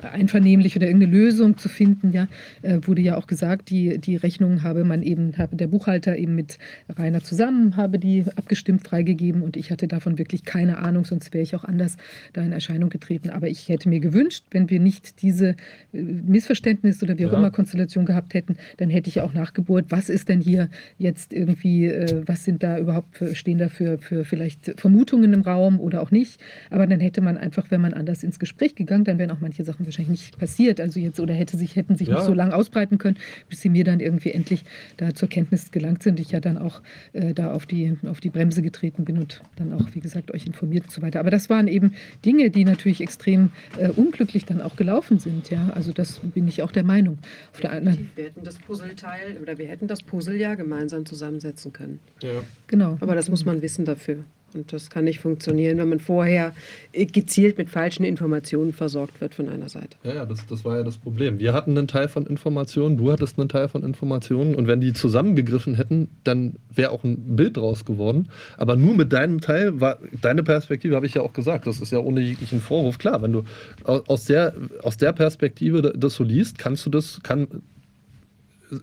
einvernehmlich 0.03 0.77
oder 0.77 0.87
irgendeine 0.87 1.13
Lösung 1.13 1.59
zu 1.59 1.69
finden, 1.69 2.13
ja, 2.13 2.22
äh, 2.63 2.79
wurde 2.83 3.03
ja 3.03 3.17
auch 3.17 3.27
gesagt, 3.27 3.71
die, 3.71 3.99
die 3.99 4.17
Rechnung 4.17 4.63
habe 4.63 4.85
man 4.85 5.03
eben, 5.03 5.37
habe 5.39 5.57
der 5.57 5.67
Buchhalter 5.67 6.17
eben 6.17 6.35
mit 6.35 6.59
Rainer 6.89 7.23
zusammen, 7.23 7.77
habe 7.77 7.99
die 7.99 8.25
abgestimmt 8.37 8.87
freigegeben 8.87 9.43
und 9.43 9.57
ich 9.57 9.71
hatte 9.71 9.89
davon 9.89 10.19
wirklich 10.19 10.45
keine 10.45 10.79
Ahnung, 10.79 11.05
sonst 11.05 11.33
wäre 11.33 11.43
ich 11.43 11.55
auch 11.55 11.65
anders 11.65 11.97
da 12.33 12.43
in 12.43 12.53
Erscheinung 12.53 12.91
getreten. 12.91 13.31
Aber 13.31 13.49
ich 13.49 13.69
hätte 13.69 13.89
mir 13.89 14.01
gewünscht, 14.01 14.45
wenn 14.51 14.71
wir 14.71 14.81
nicht 14.81 15.23
diese 15.23 15.57
äh, 15.93 16.03
Missverständnis 16.03 17.03
oder 17.03 17.19
wie 17.19 17.27
auch 17.27 17.33
ja. 17.33 17.39
immer 17.39 17.51
Konstellation 17.51 18.07
gehabt 18.07 18.35
hätten, 18.35 18.57
dann 18.77 18.91
hätte 18.91 19.09
ich 19.09 19.21
auch 19.21 19.33
nachgebohrt, 19.33 19.87
was 19.89 20.09
ist 20.09 20.29
denn 20.29 20.41
hier 20.41 20.69
jetzt 20.99 21.33
irgendwie, 21.33 21.87
äh, 21.87 22.23
was 22.27 22.45
sind 22.45 22.63
da 22.63 22.79
überhaupt, 22.79 23.17
für, 23.17 23.35
stehen 23.35 23.59
da 23.59 23.69
für, 23.69 23.99
für 23.99 24.25
vielleicht 24.25 24.81
Vermutungen 24.81 25.33
im 25.33 25.43
Raum 25.43 25.81
oder 25.81 26.03
auch 26.03 26.11
nicht. 26.11 26.41
Aber 26.71 26.87
dann 26.87 27.01
hätte 27.01 27.21
man 27.21 27.37
einfach, 27.39 27.71
wenn 27.71 27.81
man 27.81 27.95
anders 27.95 28.23
ins 28.23 28.39
Gespräch 28.39 28.75
gegangen, 28.75 29.05
dann 29.05 29.19
wären 29.19 29.31
auch 29.31 29.41
manche 29.41 29.65
Sachen 29.65 29.87
wahrscheinlich 29.87 30.23
nicht 30.23 30.39
passiert. 30.39 30.81
Also 30.81 31.01
jetzt 31.01 31.21
oder 31.21 31.35
hätte 31.35 31.57
sich, 31.57 31.77
hätten 31.77 31.97
sich 31.97 32.09
ja. 32.13 32.19
nicht 32.19 32.27
so 32.27 32.35
lange 32.35 32.55
ausbreiten 32.55 32.99
können, 32.99 33.17
bis 33.49 33.61
sie 33.61 33.69
mir 33.69 33.85
dann 33.85 34.01
irgendwie 34.01 34.31
endlich 34.31 34.65
da 34.97 35.15
zur 35.15 35.29
Kenntnis 35.29 35.71
gelangt 35.71 36.03
sind. 36.03 36.21
Ich 36.21 36.31
ja 36.31 36.41
dann 36.41 36.59
auch 36.59 36.83
äh, 37.13 37.35
da 37.35 37.53
auf 37.53 37.67
die, 37.67 37.97
auf 38.07 38.21
die 38.21 38.31
Bremse 38.31 38.63
getreten 38.63 39.05
bin 39.05 39.19
und 39.19 39.43
dann 39.57 39.73
auch, 39.73 39.87
wie 39.93 40.01
gesagt, 40.01 40.33
euch 40.33 40.47
informiert 40.47 40.85
und 40.85 40.93
so 40.93 41.03
weiter. 41.03 41.21
Aber 41.21 41.31
das 41.31 41.51
waren 41.51 41.69
eben 41.69 41.95
Dinge, 42.25 42.51
die 42.51 42.65
natürlich 42.65 43.01
extrem 43.01 43.51
äh, 43.79 43.89
unglücklich 43.91 44.45
dann 44.45 44.61
auch 44.61 44.77
gelaufen 44.77 45.19
sind. 45.19 45.51
Ja? 45.51 45.71
Also 45.75 45.93
das 45.93 46.21
bin 46.21 46.49
ich 46.49 46.63
auch 46.63 46.73
der 46.73 46.85
Meinung. 46.85 47.19
Auf 47.53 47.61
der 47.61 47.73
anderen 47.73 48.11
wir 48.15 48.25
hätten 48.25 48.45
das 48.45 48.59
Puzzleteil 48.59 49.39
oder 49.41 49.59
wir 49.59 49.67
hätten 49.67 49.87
das 49.87 50.03
Puzzle 50.03 50.37
ja 50.37 50.55
gemeinsam 50.55 51.07
zusammensetzen 51.07 51.73
können. 51.73 52.01
Ja. 52.23 52.43
Genau. 52.67 52.97
Aber 53.01 53.15
das 53.15 53.29
muss 53.29 53.45
man 53.45 53.63
wissen 53.63 53.85
dafür. 53.85 54.25
Und 54.55 54.73
das 54.73 54.91
kann 54.91 55.05
nicht 55.05 55.21
funktionieren, 55.21 55.79
wenn 55.79 55.89
man 55.89 56.01
vorher 56.01 56.55
gezielt 56.93 57.59
mit 57.59 57.71
falschen 57.71 58.05
Informationen 58.05 58.73
versorgt 58.73 59.21
wird 59.21 59.35
von 59.35 59.49
einer 59.49 59.69
Seite. 59.69 59.97
Ja, 60.05 60.15
ja, 60.15 60.27
das, 60.27 60.47
das 60.47 60.65
war 60.65 60.79
ja 60.79 60.83
das 60.83 60.99
Problem. 60.99 61.39
Wir 61.39 61.53
hatten 61.53 61.77
einen 61.77 61.89
Teil 61.89 62.09
von 62.09 62.27
Informationen, 62.27 62.97
du 62.97 63.11
hattest 63.11 63.39
einen 63.39 63.49
Teil 63.49 63.69
von 63.69 63.83
Informationen 63.83 64.55
und 64.55 64.67
wenn 64.67 64.81
die 64.81 64.93
zusammengegriffen 64.93 65.75
hätten, 65.75 66.09
dann 66.25 66.55
wäre 66.71 66.91
auch 66.91 67.05
ein 67.05 67.37
Bild 67.37 67.57
draus 67.57 67.85
geworden. 67.85 68.29
Aber 68.57 68.77
nur 68.77 68.95
mit 68.95 69.13
deinem 69.13 69.41
Teil 69.41 69.81
war, 69.81 69.99
deine 70.21 70.43
Perspektive 70.43 70.95
habe 70.97 71.07
ich 71.07 71.15
ja 71.15 71.23
auch 71.23 71.33
gesagt, 71.33 71.67
das 71.67 71.81
ist 71.81 71.93
ja 71.93 71.99
ohne 71.99 72.21
jeglichen 72.21 72.61
Vorwurf 72.61 72.99
klar. 72.99 73.23
Wenn 73.23 73.33
du 73.33 73.45
aus 73.85 74.25
der, 74.27 74.55
aus 74.83 74.97
der 74.97 75.13
Perspektive 75.13 75.93
das 75.97 76.15
so 76.15 76.25
liest, 76.25 76.59
kannst 76.59 76.87
du 76.87 76.91
das, 76.91 77.21
kann, 77.23 77.49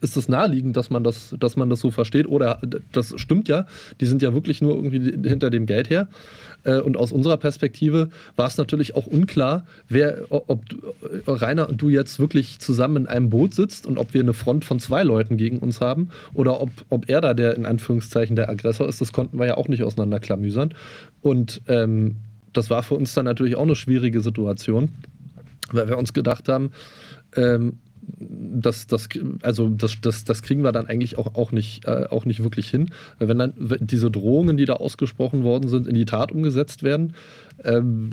ist 0.01 0.17
es 0.17 0.29
naheliegend, 0.29 0.77
dass 0.77 0.89
man 0.89 1.03
das, 1.03 1.35
dass 1.39 1.55
man 1.55 1.69
das 1.69 1.79
so 1.79 1.91
versteht. 1.91 2.27
Oder 2.27 2.61
das 2.91 3.13
stimmt 3.17 3.47
ja, 3.47 3.65
die 3.99 4.05
sind 4.05 4.21
ja 4.21 4.33
wirklich 4.33 4.61
nur 4.61 4.75
irgendwie 4.75 5.27
hinter 5.27 5.49
dem 5.49 5.65
Geld 5.65 5.89
her. 5.89 6.07
Äh, 6.63 6.79
und 6.79 6.97
aus 6.97 7.11
unserer 7.11 7.37
Perspektive 7.37 8.09
war 8.35 8.47
es 8.47 8.57
natürlich 8.57 8.95
auch 8.95 9.07
unklar, 9.07 9.65
wer, 9.87 10.25
ob 10.29 10.63
Rainer 11.27 11.69
und 11.69 11.81
du 11.81 11.89
jetzt 11.89 12.19
wirklich 12.19 12.59
zusammen 12.59 12.97
in 12.97 13.07
einem 13.07 13.29
Boot 13.29 13.53
sitzt 13.53 13.85
und 13.85 13.97
ob 13.97 14.13
wir 14.13 14.21
eine 14.21 14.33
Front 14.33 14.65
von 14.65 14.79
zwei 14.79 15.03
Leuten 15.03 15.37
gegen 15.37 15.59
uns 15.59 15.81
haben 15.81 16.09
oder 16.33 16.61
ob, 16.61 16.69
ob 16.89 17.09
er 17.09 17.21
da 17.21 17.33
der 17.33 17.55
in 17.55 17.65
Anführungszeichen 17.65 18.35
der 18.35 18.49
Aggressor 18.49 18.87
ist. 18.87 19.01
Das 19.01 19.13
konnten 19.13 19.39
wir 19.39 19.47
ja 19.47 19.57
auch 19.57 19.67
nicht 19.67 19.83
auseinanderklamüsern. 19.83 20.73
Und 21.21 21.61
ähm, 21.67 22.17
das 22.53 22.69
war 22.69 22.83
für 22.83 22.95
uns 22.95 23.13
dann 23.13 23.25
natürlich 23.25 23.55
auch 23.55 23.63
eine 23.63 23.75
schwierige 23.75 24.21
Situation, 24.21 24.89
weil 25.71 25.87
wir 25.87 25.97
uns 25.97 26.13
gedacht 26.13 26.49
haben, 26.49 26.71
ähm, 27.35 27.77
das, 28.17 28.87
das, 28.87 29.09
also 29.41 29.69
das, 29.69 30.01
das, 30.01 30.23
das 30.23 30.41
kriegen 30.41 30.63
wir 30.63 30.71
dann 30.71 30.87
eigentlich 30.87 31.17
auch, 31.17 31.35
auch, 31.35 31.51
nicht, 31.51 31.85
äh, 31.85 32.07
auch 32.09 32.25
nicht 32.25 32.43
wirklich 32.43 32.69
hin. 32.69 32.91
Wenn 33.19 33.37
dann 33.37 33.53
diese 33.57 34.11
Drohungen, 34.11 34.57
die 34.57 34.65
da 34.65 34.73
ausgesprochen 34.73 35.43
worden 35.43 35.69
sind, 35.69 35.87
in 35.87 35.95
die 35.95 36.05
Tat 36.05 36.31
umgesetzt 36.31 36.83
werden, 36.83 37.15
ähm, 37.63 38.11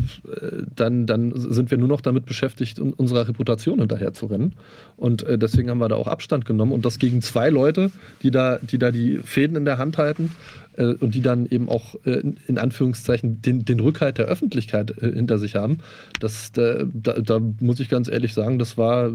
dann, 0.75 1.07
dann 1.07 1.33
sind 1.37 1.71
wir 1.71 1.79
nur 1.79 1.89
noch 1.89 2.01
damit 2.01 2.27
beschäftigt, 2.27 2.81
unserer 2.81 3.29
Reputation 3.29 3.79
hinterher 3.79 4.13
zu 4.13 4.27
rennen. 4.27 4.55
Und 4.97 5.23
äh, 5.23 5.39
deswegen 5.39 5.71
haben 5.71 5.79
wir 5.79 5.89
da 5.89 5.97
auch 5.97 6.09
Abstand 6.09 6.45
genommen. 6.45 6.73
Und 6.73 6.85
das 6.85 6.99
gegen 6.99 7.23
zwei 7.23 7.51
Leute, 7.51 7.91
die 8.23 8.31
da, 8.31 8.59
die 8.59 8.79
da 8.79 8.91
die 8.91 9.19
Fäden 9.19 9.57
in 9.57 9.65
der 9.65 9.79
Hand 9.79 9.99
halten 9.99 10.33
äh, 10.77 10.95
und 10.95 11.15
die 11.15 11.21
dann 11.21 11.47
eben 11.47 11.69
auch 11.69 11.95
äh, 12.05 12.23
in 12.47 12.59
Anführungszeichen 12.59 13.43
den, 13.43 13.65
den 13.65 13.81
Rückhalt 13.81 14.19
der 14.19 14.27
Öffentlichkeit 14.27 14.91
äh, 15.03 15.13
hinter 15.13 15.39
sich 15.39 15.57
haben. 15.57 15.79
Das, 16.21 16.53
da, 16.53 16.85
da, 16.85 17.41
muss 17.61 17.81
ich 17.81 17.89
ganz 17.89 18.09
ehrlich 18.09 18.35
sagen, 18.35 18.59
das 18.59 18.79
war, 18.79 19.11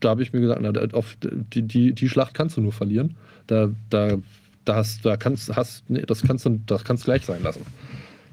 da 0.00 0.10
habe 0.10 0.22
ich 0.22 0.32
mir 0.32 0.40
gesagt, 0.40 0.60
na, 0.62 0.72
auf 0.92 1.16
die, 1.22 1.62
die, 1.62 1.92
die 1.92 2.08
Schlacht 2.08 2.34
kannst 2.34 2.56
du 2.56 2.60
nur 2.60 2.72
verlieren. 2.72 3.16
Da, 3.46 3.70
da, 3.90 4.18
da 4.64 4.74
hast, 4.76 5.04
da 5.04 5.16
kannst, 5.16 5.54
hast, 5.54 5.88
nee, 5.88 6.02
das 6.02 6.22
kannst 6.22 6.46
du, 6.46 6.60
das 6.66 6.84
kannst 6.84 7.04
gleich 7.04 7.24
sein 7.24 7.42
lassen. 7.42 7.62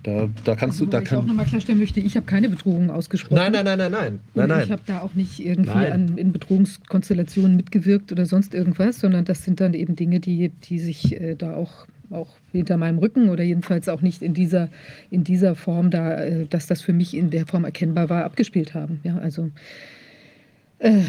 Da, 0.04 0.28
da 0.44 0.56
kannst 0.56 0.82
also, 0.82 0.86
du, 0.86 0.92
da 0.92 1.02
ich 1.02 1.10
kann 1.10 1.20
auch 1.20 1.26
nochmal 1.26 1.46
klarstellen 1.46 1.80
möchte, 1.80 2.00
ich 2.00 2.16
habe 2.16 2.26
keine 2.26 2.50
Bedrohung 2.50 2.90
ausgesprochen. 2.90 3.36
Nein, 3.36 3.52
nein, 3.52 3.66
nein, 3.66 3.78
nein, 3.78 3.92
nein. 3.92 4.20
nein, 4.34 4.50
nein. 4.50 4.64
Ich 4.64 4.72
habe 4.72 4.82
da 4.86 5.02
auch 5.02 5.14
nicht 5.14 5.40
irgendwie 5.40 5.72
an, 5.72 6.18
in 6.18 6.32
Bedrohungskonstellationen 6.32 7.56
mitgewirkt 7.56 8.12
oder 8.12 8.26
sonst 8.26 8.56
irgendwas, 8.56 9.00
sondern 9.00 9.26
das 9.26 9.44
sind 9.44 9.62
dann 9.62 9.76
eben 9.76 9.96
Dinge, 9.96 10.20
die, 10.20 10.50
die 10.50 10.80
sich 10.80 11.20
äh, 11.22 11.36
da 11.36 11.56
auch, 11.56 11.86
auch 12.12 12.36
hinter 12.52 12.78
meinem 12.78 13.00
Rücken 13.00 13.30
oder 13.30 13.44
jedenfalls 13.44 13.90
auch 13.90 14.02
nicht 14.02 14.22
in 14.22 14.34
dieser, 14.34 14.70
in 15.10 15.24
dieser 15.24 15.56
Form 15.56 15.92
da, 15.92 16.24
äh, 16.24 16.46
dass 16.48 16.68
das 16.68 16.82
für 16.82 16.94
mich 16.94 17.16
in 17.16 17.30
der 17.30 17.46
Form 17.46 17.66
erkennbar 17.66 18.10
war, 18.10 18.26
abgespielt 18.26 18.74
haben. 18.74 19.00
Ja, 19.04 19.18
also 19.18 19.50
äh, 20.80 21.02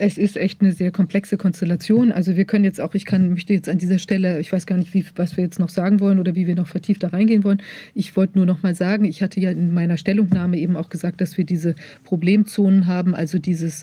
es 0.00 0.16
ist 0.16 0.36
echt 0.36 0.60
eine 0.60 0.72
sehr 0.72 0.90
komplexe 0.90 1.36
Konstellation. 1.36 2.12
Also 2.12 2.36
wir 2.36 2.44
können 2.44 2.64
jetzt 2.64 2.80
auch, 2.80 2.94
ich 2.94 3.04
kann, 3.04 3.30
möchte 3.30 3.52
jetzt 3.52 3.68
an 3.68 3.78
dieser 3.78 3.98
Stelle, 3.98 4.40
ich 4.40 4.52
weiß 4.52 4.66
gar 4.66 4.76
nicht, 4.76 4.94
wie, 4.94 5.04
was 5.16 5.36
wir 5.36 5.44
jetzt 5.44 5.58
noch 5.58 5.68
sagen 5.68 6.00
wollen 6.00 6.18
oder 6.18 6.34
wie 6.34 6.46
wir 6.46 6.54
noch 6.54 6.68
vertieft 6.68 7.02
da 7.02 7.08
reingehen 7.08 7.44
wollen. 7.44 7.62
Ich 7.94 8.16
wollte 8.16 8.38
nur 8.38 8.46
noch 8.46 8.62
mal 8.62 8.74
sagen, 8.74 9.04
ich 9.04 9.22
hatte 9.22 9.40
ja 9.40 9.50
in 9.50 9.74
meiner 9.74 9.96
Stellungnahme 9.96 10.58
eben 10.58 10.76
auch 10.76 10.88
gesagt, 10.88 11.20
dass 11.20 11.36
wir 11.36 11.44
diese 11.44 11.74
Problemzonen 12.04 12.86
haben, 12.86 13.14
also 13.14 13.38
dieses 13.38 13.82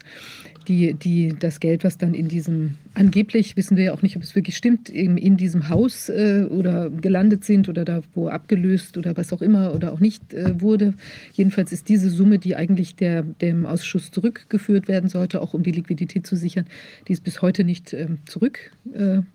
die, 0.68 0.94
die, 0.94 1.36
das 1.40 1.60
Geld, 1.60 1.84
was 1.84 1.98
dann 1.98 2.14
in 2.14 2.28
diesem, 2.28 2.76
angeblich 2.94 3.56
wissen 3.58 3.78
wir 3.78 3.86
ja 3.86 3.94
auch 3.94 4.02
nicht, 4.02 4.16
ob 4.16 4.24
es 4.24 4.36
wirklich 4.36 4.58
stimmt, 4.58 4.90
eben 4.90 5.18
in 5.18 5.38
diesem 5.38 5.70
Haus 5.70 6.10
äh, 6.10 6.46
oder 6.50 6.90
gelandet 6.90 7.44
sind 7.44 7.70
oder 7.70 7.86
da 7.86 8.02
wo 8.14 8.28
abgelöst 8.28 8.98
oder 8.98 9.16
was 9.18 9.34
auch 9.34 9.42
immer 9.42 9.74
oder 9.74 9.94
auch 9.94 10.00
nicht 10.00 10.34
äh, 10.34 10.62
wurde. 10.62 10.94
Jedenfalls 11.34 11.72
ist 11.72 11.90
diese 11.90 12.10
Summe, 12.10 12.40
die 12.40 12.56
eigentlich 12.56 12.96
der, 12.96 13.24
dem 13.24 13.66
Ausschuss 13.66 14.12
zurückgeführt 14.12 14.88
werden 14.88 15.10
sollte, 15.10 15.42
auch 15.42 15.54
um 15.54 15.64
die 15.64 15.72
Liquidität 15.72 16.26
zu 16.26 16.36
sichern, 16.36 16.66
die 17.08 17.14
ist 17.14 17.24
bis 17.24 17.42
heute 17.42 17.64
nicht 17.64 17.94
äh, 17.94 18.08
zurück. 18.26 18.72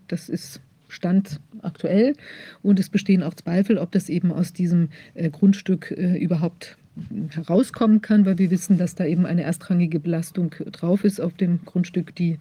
Das 0.07 0.29
ist 0.29 0.61
Stand 0.91 1.39
aktuell 1.61 2.15
und 2.61 2.79
es 2.79 2.89
bestehen 2.89 3.23
auch 3.23 3.33
Zweifel, 3.33 3.77
ob 3.77 3.91
das 3.91 4.09
eben 4.09 4.31
aus 4.31 4.53
diesem 4.53 4.89
äh, 5.13 5.29
Grundstück 5.29 5.91
äh, 5.91 6.17
überhaupt 6.17 6.77
herauskommen 7.29 8.01
kann, 8.01 8.25
weil 8.25 8.37
wir 8.37 8.51
wissen, 8.51 8.77
dass 8.77 8.95
da 8.95 9.05
eben 9.05 9.25
eine 9.25 9.43
erstrangige 9.43 9.99
Belastung 9.99 10.53
drauf 10.71 11.03
ist 11.03 11.21
auf 11.21 11.33
dem 11.33 11.63
Grundstück, 11.63 12.13
die, 12.15 12.37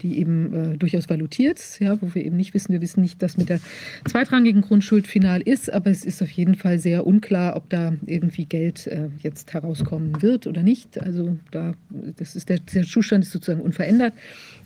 die 0.00 0.18
eben 0.18 0.54
äh, 0.54 0.78
durchaus 0.78 1.08
valutiert, 1.08 1.60
ja, 1.80 2.00
wo 2.00 2.14
wir 2.14 2.24
eben 2.24 2.36
nicht 2.36 2.54
wissen, 2.54 2.72
wir 2.72 2.80
wissen 2.80 3.02
nicht, 3.02 3.22
dass 3.22 3.36
mit 3.36 3.50
der 3.50 3.60
zweitrangigen 4.08 4.62
Grundschuld 4.62 5.06
final 5.06 5.42
ist, 5.42 5.70
aber 5.70 5.90
es 5.90 6.04
ist 6.04 6.22
auf 6.22 6.30
jeden 6.30 6.54
Fall 6.54 6.78
sehr 6.78 7.06
unklar, 7.06 7.56
ob 7.56 7.68
da 7.68 7.94
irgendwie 8.06 8.46
Geld 8.46 8.86
äh, 8.86 9.08
jetzt 9.18 9.52
herauskommen 9.52 10.22
wird 10.22 10.46
oder 10.46 10.62
nicht. 10.62 10.98
Also 10.98 11.36
da, 11.50 11.74
das 12.16 12.36
ist 12.36 12.48
der, 12.48 12.60
der 12.60 12.84
Zustand 12.84 13.24
ist 13.24 13.32
sozusagen 13.32 13.60
unverändert. 13.60 14.14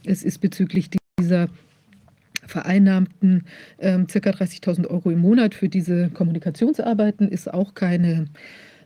Es 0.05 0.23
ist 0.23 0.41
bezüglich 0.41 0.91
dieser 1.19 1.49
vereinnahmten 2.47 3.45
äh, 3.79 3.99
ca. 3.99 4.31
30.000 4.31 4.87
Euro 4.87 5.11
im 5.11 5.21
Monat 5.21 5.55
für 5.55 5.69
diese 5.69 6.11
Kommunikationsarbeiten 6.11 7.29
ist 7.29 7.53
auch 7.53 7.75
keine 7.75 8.27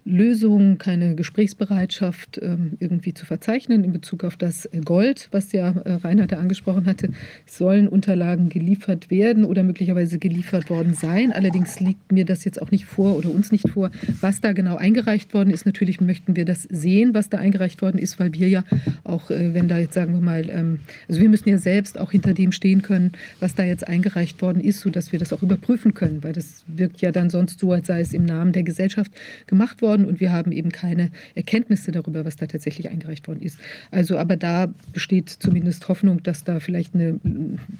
Lösung, 0.08 0.78
keine 0.78 1.14
Gesprächsbereitschaft 1.14 2.40
ähm, 2.42 2.72
irgendwie 2.80 3.12
zu 3.12 3.26
verzeichnen 3.26 3.84
in 3.84 3.92
Bezug 3.92 4.24
auf 4.24 4.36
das 4.36 4.68
Gold, 4.84 5.28
was 5.32 5.52
ja 5.52 5.70
äh, 5.84 5.94
Reinhard 5.94 6.32
angesprochen 6.32 6.86
hatte. 6.86 7.10
Sollen 7.46 7.88
Unterlagen 7.88 8.48
geliefert 8.48 9.10
werden 9.10 9.44
oder 9.44 9.62
möglicherweise 9.62 10.18
geliefert 10.18 10.70
worden 10.70 10.94
sein. 10.94 11.30
Allerdings 11.32 11.78
liegt 11.80 12.10
mir 12.10 12.24
das 12.24 12.44
jetzt 12.44 12.60
auch 12.60 12.70
nicht 12.70 12.86
vor 12.86 13.16
oder 13.16 13.30
uns 13.30 13.52
nicht 13.52 13.68
vor, 13.68 13.90
was 14.20 14.40
da 14.40 14.52
genau 14.52 14.76
eingereicht 14.76 15.34
worden 15.34 15.50
ist. 15.50 15.66
Natürlich 15.66 16.00
möchten 16.00 16.36
wir 16.36 16.46
das 16.46 16.62
sehen, 16.62 17.12
was 17.12 17.28
da 17.28 17.38
eingereicht 17.38 17.82
worden 17.82 17.98
ist, 17.98 18.18
weil 18.18 18.32
wir 18.32 18.48
ja 18.48 18.64
auch, 19.04 19.30
äh, 19.30 19.52
wenn 19.52 19.68
da 19.68 19.78
jetzt 19.78 19.94
sagen 19.94 20.14
wir 20.14 20.22
mal, 20.22 20.48
ähm, 20.48 20.80
also 21.06 21.20
wir 21.20 21.28
müssen 21.28 21.50
ja 21.50 21.58
selbst 21.58 22.00
auch 22.00 22.12
hinter 22.12 22.32
dem 22.32 22.52
stehen 22.52 22.80
können, 22.80 23.12
was 23.40 23.54
da 23.54 23.62
jetzt 23.62 23.86
eingereicht 23.86 24.40
worden 24.40 24.62
ist, 24.62 24.80
sodass 24.80 25.12
wir 25.12 25.18
das 25.18 25.34
auch 25.34 25.42
überprüfen 25.42 25.92
können, 25.92 26.24
weil 26.24 26.32
das 26.32 26.64
wirkt 26.66 27.02
ja 27.02 27.12
dann 27.12 27.28
sonst 27.28 27.60
so, 27.60 27.72
als 27.72 27.86
sei 27.86 28.00
es 28.00 28.14
im 28.14 28.24
Namen 28.24 28.52
der 28.52 28.62
Gesellschaft 28.62 29.12
gemacht 29.46 29.82
worden 29.82 29.97
worden 29.98 30.08
und 30.08 30.20
wir 30.20 30.32
haben 30.32 30.52
eben 30.52 30.70
keine 30.70 31.10
Erkenntnisse 31.34 31.92
darüber, 31.92 32.24
was 32.24 32.36
da 32.36 32.46
tatsächlich 32.46 32.88
eingereicht 32.88 33.28
worden 33.28 33.42
ist. 33.42 33.58
Also 33.90 34.18
aber 34.18 34.36
da 34.36 34.72
besteht 34.92 35.28
zumindest 35.28 35.88
Hoffnung, 35.88 36.22
dass 36.22 36.44
da 36.44 36.60
vielleicht 36.60 36.94
eine 36.94 37.20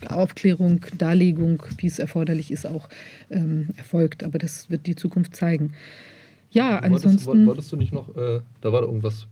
Aufklärung, 0.08 0.84
Darlegung, 0.98 1.62
wie 1.78 1.86
es 1.86 1.98
erforderlich 1.98 2.50
ist, 2.50 2.66
auch 2.66 2.88
ähm, 3.30 3.68
erfolgt. 3.76 4.24
Aber 4.24 4.38
das 4.38 4.70
wird 4.70 4.86
die 4.86 4.96
Zukunft 4.96 5.36
zeigen. 5.36 5.72
Ja, 6.50 6.78
ansonsten. 6.78 7.26
Wolltest, 7.26 7.46
wolltest 7.46 7.72
du 7.72 7.76
nicht 7.76 7.92
noch, 7.92 8.08
äh, 8.16 8.40
da 8.60 8.72
war 8.72 8.80
da 8.80 8.86
irgendwas, 8.86 9.26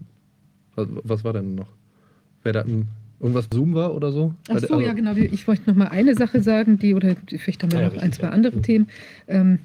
was, 0.74 0.88
was 1.02 1.24
war 1.24 1.32
denn 1.32 1.54
noch? 1.54 1.68
Wer 2.42 2.52
da 2.52 2.60
im 2.62 2.86
irgendwas 3.18 3.48
Zoom 3.50 3.72
war 3.74 3.94
oder 3.94 4.12
so? 4.12 4.34
Ach 4.48 4.58
so, 4.58 4.78
ja, 4.78 4.92
genau. 4.92 5.14
Ich 5.16 5.48
wollte 5.48 5.62
noch 5.66 5.74
mal 5.74 5.88
eine 5.88 6.14
Sache 6.14 6.42
sagen, 6.42 6.78
die, 6.78 6.94
oder 6.94 7.16
vielleicht 7.26 7.62
haben 7.62 7.72
wir 7.72 7.80
ja, 7.80 7.88
noch 7.88 7.96
ein, 7.96 8.12
zwei 8.12 8.28
andere 8.28 8.56
ja. 8.56 8.62
Themen. 8.62 8.88
Ähm, 9.26 9.60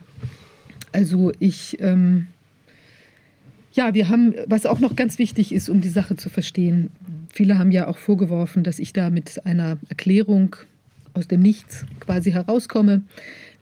also 0.94 1.32
ich 1.40 1.78
ähm, 1.82 2.28
ja, 3.74 3.94
wir 3.94 4.10
haben, 4.10 4.36
was 4.48 4.66
auch 4.66 4.80
noch 4.80 4.96
ganz 4.96 5.18
wichtig 5.18 5.54
ist, 5.54 5.70
um 5.70 5.82
die 5.82 5.90
Sache 5.90 6.16
zu 6.16 6.30
verstehen, 6.30 6.90
viele 7.30 7.58
haben 7.58 7.72
ja 7.72 7.88
auch 7.88 7.98
vorgeworfen, 7.98 8.64
dass 8.64 8.80
ich 8.80 8.94
da 8.94 9.10
mit 9.10 9.46
einer 9.46 9.78
Erklärung 9.90 10.56
aus 11.14 11.28
dem 11.28 11.42
Nichts 11.42 11.86
quasi 12.00 12.32
herauskomme, 12.32 13.04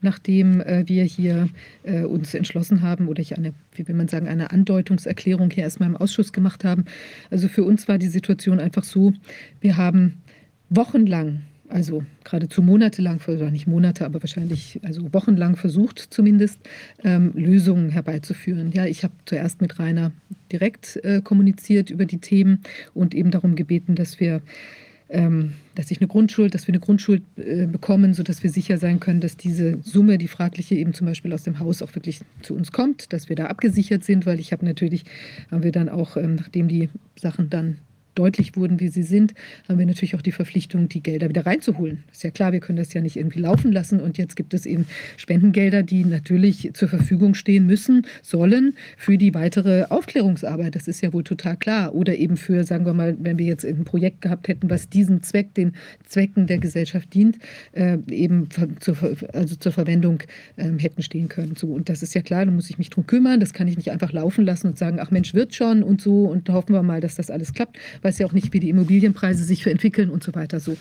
nachdem 0.02 0.60
äh, 0.60 0.84
wir 0.86 1.04
hier 1.04 1.48
äh, 1.82 2.02
uns 2.02 2.34
entschlossen 2.34 2.82
haben 2.82 3.08
oder 3.08 3.20
ich 3.20 3.36
eine, 3.36 3.52
wie 3.74 3.86
will 3.86 3.94
man 3.94 4.08
sagen, 4.08 4.28
eine 4.28 4.50
Andeutungserklärung 4.50 5.50
hier 5.50 5.64
erstmal 5.64 5.88
im 5.88 5.96
Ausschuss 5.96 6.32
gemacht 6.32 6.64
haben. 6.64 6.84
Also 7.30 7.48
für 7.48 7.64
uns 7.64 7.86
war 7.88 7.98
die 7.98 8.08
Situation 8.08 8.60
einfach 8.60 8.84
so, 8.84 9.12
wir 9.60 9.76
haben 9.76 10.22
wochenlang 10.70 11.42
also 11.70 12.04
geradezu 12.24 12.62
monatelang, 12.62 13.20
oder 13.26 13.50
nicht 13.50 13.66
Monate, 13.66 14.04
aber 14.04 14.22
wahrscheinlich 14.22 14.80
also 14.82 15.12
wochenlang 15.12 15.56
versucht 15.56 15.98
zumindest, 16.10 16.58
ähm, 17.04 17.32
Lösungen 17.34 17.90
herbeizuführen. 17.90 18.72
Ja, 18.72 18.86
ich 18.86 19.04
habe 19.04 19.14
zuerst 19.26 19.60
mit 19.60 19.78
Rainer 19.78 20.12
direkt 20.52 20.96
äh, 21.04 21.22
kommuniziert 21.22 21.90
über 21.90 22.06
die 22.06 22.18
Themen 22.18 22.62
und 22.94 23.14
eben 23.14 23.30
darum 23.30 23.54
gebeten, 23.54 23.94
dass 23.94 24.20
wir 24.20 24.42
ähm, 25.10 25.54
dass 25.74 25.90
ich 25.90 26.00
eine 26.00 26.08
Grundschuld, 26.08 26.54
dass 26.54 26.66
wir 26.66 26.72
eine 26.72 26.80
Grundschuld 26.80 27.22
äh, 27.36 27.66
bekommen, 27.66 28.14
sodass 28.14 28.42
wir 28.42 28.50
sicher 28.50 28.78
sein 28.78 29.00
können, 29.00 29.20
dass 29.20 29.36
diese 29.36 29.78
Summe, 29.82 30.18
die 30.18 30.28
fragliche 30.28 30.76
eben 30.76 30.94
zum 30.94 31.06
Beispiel 31.06 31.32
aus 31.32 31.42
dem 31.42 31.58
Haus 31.58 31.82
auch 31.82 31.94
wirklich 31.94 32.20
zu 32.42 32.54
uns 32.54 32.70
kommt, 32.70 33.12
dass 33.12 33.28
wir 33.28 33.36
da 33.36 33.46
abgesichert 33.46 34.04
sind, 34.04 34.24
weil 34.24 34.38
ich 34.38 34.52
habe 34.52 34.64
natürlich, 34.64 35.04
haben 35.50 35.64
wir 35.64 35.72
dann 35.72 35.88
auch, 35.88 36.16
ähm, 36.16 36.36
nachdem 36.36 36.68
die 36.68 36.88
Sachen 37.16 37.50
dann 37.50 37.78
deutlich 38.20 38.54
wurden, 38.54 38.80
wie 38.80 38.88
sie 38.88 39.02
sind, 39.02 39.32
haben 39.66 39.78
wir 39.78 39.86
natürlich 39.86 40.14
auch 40.14 40.20
die 40.20 40.32
Verpflichtung, 40.32 40.90
die 40.90 41.02
Gelder 41.02 41.30
wieder 41.30 41.46
reinzuholen. 41.46 42.04
Ist 42.12 42.22
ja 42.22 42.30
klar, 42.30 42.52
wir 42.52 42.60
können 42.60 42.76
das 42.76 42.92
ja 42.92 43.00
nicht 43.00 43.16
irgendwie 43.16 43.40
laufen 43.40 43.72
lassen. 43.72 43.98
Und 43.98 44.18
jetzt 44.18 44.36
gibt 44.36 44.52
es 44.52 44.66
eben 44.66 44.86
Spendengelder, 45.16 45.82
die 45.82 46.04
natürlich 46.04 46.70
zur 46.74 46.88
Verfügung 46.88 47.32
stehen 47.34 47.64
müssen, 47.64 48.06
sollen 48.20 48.74
für 48.98 49.16
die 49.16 49.32
weitere 49.32 49.84
Aufklärungsarbeit. 49.84 50.76
Das 50.76 50.86
ist 50.86 51.00
ja 51.00 51.14
wohl 51.14 51.24
total 51.24 51.56
klar. 51.56 51.94
Oder 51.94 52.18
eben 52.18 52.36
für, 52.36 52.64
sagen 52.64 52.84
wir 52.84 52.92
mal, 52.92 53.16
wenn 53.18 53.38
wir 53.38 53.46
jetzt 53.46 53.64
ein 53.64 53.84
Projekt 53.84 54.20
gehabt 54.20 54.48
hätten, 54.48 54.68
was 54.68 54.90
diesen 54.90 55.22
Zweck, 55.22 55.54
den 55.54 55.72
Zwecken 56.06 56.46
der 56.46 56.58
Gesellschaft 56.58 57.14
dient, 57.14 57.38
äh, 57.72 57.96
eben 58.10 58.48
zur, 58.80 58.96
also 59.32 59.56
zur 59.56 59.72
Verwendung 59.72 60.22
äh, 60.56 60.70
hätten 60.78 61.02
stehen 61.02 61.28
können. 61.28 61.56
So, 61.56 61.68
und 61.68 61.88
das 61.88 62.02
ist 62.02 62.14
ja 62.14 62.20
klar, 62.20 62.44
da 62.44 62.52
muss 62.52 62.68
ich 62.68 62.76
mich 62.76 62.90
drum 62.90 63.06
kümmern. 63.06 63.40
Das 63.40 63.54
kann 63.54 63.66
ich 63.66 63.78
nicht 63.78 63.90
einfach 63.90 64.12
laufen 64.12 64.44
lassen 64.44 64.66
und 64.66 64.76
sagen, 64.76 64.98
ach 65.00 65.10
Mensch, 65.10 65.32
wird 65.32 65.54
schon 65.54 65.82
und 65.82 66.02
so 66.02 66.26
und 66.26 66.50
hoffen 66.50 66.74
wir 66.74 66.82
mal, 66.82 67.00
dass 67.00 67.14
das 67.14 67.30
alles 67.30 67.54
klappt 67.54 67.78
weiß 68.10 68.18
ja 68.18 68.26
auch 68.26 68.32
nicht, 68.32 68.52
wie 68.52 68.58
die 68.60 68.70
Immobilienpreise 68.70 69.44
sich 69.44 69.64
entwickeln 69.66 70.10
und 70.10 70.24
so 70.24 70.34
weiter. 70.34 70.58
So. 70.58 70.76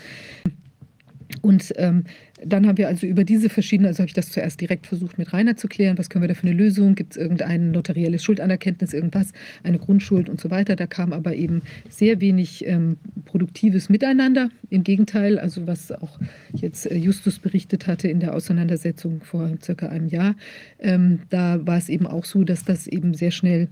Und 1.41 1.71
ähm, 1.77 2.05
dann 2.43 2.65
haben 2.65 2.79
wir 2.79 2.87
also 2.87 3.05
über 3.05 3.23
diese 3.23 3.49
verschiedenen, 3.49 3.89
also 3.89 3.99
habe 3.99 4.07
ich 4.07 4.15
das 4.15 4.31
zuerst 4.31 4.59
direkt 4.59 4.87
versucht 4.87 5.19
mit 5.19 5.31
Rainer 5.31 5.57
zu 5.57 5.67
klären, 5.67 5.99
was 5.99 6.09
können 6.09 6.23
wir 6.23 6.27
da 6.27 6.33
für 6.33 6.47
eine 6.47 6.55
Lösung, 6.55 6.95
gibt 6.95 7.11
es 7.11 7.17
irgendein 7.17 7.69
notarielles 7.69 8.23
Schuldanerkenntnis, 8.23 8.93
irgendwas, 8.93 9.31
eine 9.61 9.77
Grundschuld 9.77 10.27
und 10.27 10.41
so 10.41 10.49
weiter. 10.49 10.75
Da 10.75 10.87
kam 10.87 11.13
aber 11.13 11.35
eben 11.35 11.61
sehr 11.87 12.19
wenig 12.19 12.65
ähm, 12.65 12.97
produktives 13.25 13.89
Miteinander. 13.89 14.49
Im 14.71 14.83
Gegenteil, 14.83 15.37
also 15.37 15.67
was 15.67 15.91
auch 15.91 16.19
jetzt 16.53 16.89
äh, 16.89 16.95
Justus 16.95 17.37
berichtet 17.37 17.85
hatte 17.85 18.07
in 18.07 18.19
der 18.19 18.33
Auseinandersetzung 18.33 19.21
vor 19.21 19.51
circa 19.61 19.89
einem 19.89 20.07
Jahr, 20.07 20.35
ähm, 20.79 21.19
da 21.29 21.59
war 21.67 21.77
es 21.77 21.89
eben 21.89 22.07
auch 22.07 22.25
so, 22.25 22.43
dass 22.43 22.65
das 22.65 22.87
eben 22.87 23.13
sehr 23.13 23.31
schnell 23.31 23.67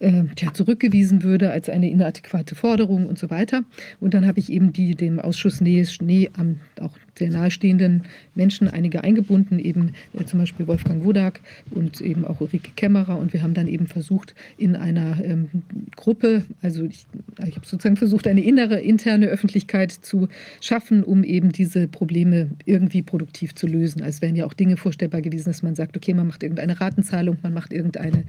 äh, 0.00 0.24
zurückgewiesen 0.52 1.22
würde 1.22 1.50
als 1.50 1.68
eine 1.68 1.90
inadäquate 1.90 2.54
Forderung 2.54 3.06
und 3.06 3.18
so 3.18 3.30
weiter. 3.30 3.64
Und 4.00 4.14
dann 4.14 4.26
habe 4.26 4.40
ich 4.40 4.50
eben 4.50 4.72
die 4.72 4.94
dem 4.94 5.20
Ausschuss 5.20 5.60
Nähe 5.60 5.86
Schnee 5.86 6.30
am 6.36 6.60
auch 6.80 6.92
sehr 7.16 7.30
nahestehenden 7.30 8.02
Menschen, 8.34 8.68
einige 8.68 9.04
eingebunden, 9.04 9.58
eben 9.58 9.92
äh, 10.12 10.24
zum 10.24 10.40
Beispiel 10.40 10.66
Wolfgang 10.66 11.04
Wodak 11.04 11.40
und 11.70 12.00
eben 12.00 12.24
auch 12.24 12.40
Ulrike 12.40 12.72
Kämmerer. 12.74 13.18
Und 13.18 13.32
wir 13.32 13.42
haben 13.42 13.54
dann 13.54 13.68
eben 13.68 13.86
versucht, 13.86 14.34
in 14.56 14.76
einer 14.76 15.24
ähm, 15.24 15.48
Gruppe, 15.96 16.44
also 16.60 16.84
ich, 16.84 17.06
ich 17.46 17.56
habe 17.56 17.66
sozusagen 17.66 17.96
versucht, 17.96 18.26
eine 18.26 18.42
innere, 18.42 18.80
interne 18.80 19.26
Öffentlichkeit 19.26 19.92
zu 19.92 20.28
schaffen, 20.60 21.04
um 21.04 21.22
eben 21.22 21.52
diese 21.52 21.86
Probleme 21.88 22.50
irgendwie 22.64 23.02
produktiv 23.02 23.54
zu 23.54 23.66
lösen. 23.66 24.02
Also 24.02 24.16
es 24.16 24.22
wären 24.22 24.36
ja 24.36 24.46
auch 24.46 24.54
Dinge 24.54 24.76
vorstellbar 24.76 25.22
gewesen, 25.22 25.50
dass 25.50 25.62
man 25.62 25.74
sagt, 25.74 25.96
okay, 25.96 26.14
man 26.14 26.26
macht 26.26 26.42
irgendeine 26.42 26.80
Ratenzahlung, 26.80 27.38
man 27.42 27.54
macht 27.54 27.72
irgendeine 27.72 28.24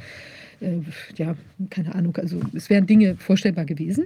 äh, 0.61 0.79
ja, 1.15 1.35
keine 1.69 1.95
Ahnung, 1.95 2.15
also 2.17 2.39
es 2.53 2.69
wären 2.69 2.87
Dinge 2.87 3.15
vorstellbar 3.15 3.65
gewesen. 3.65 4.05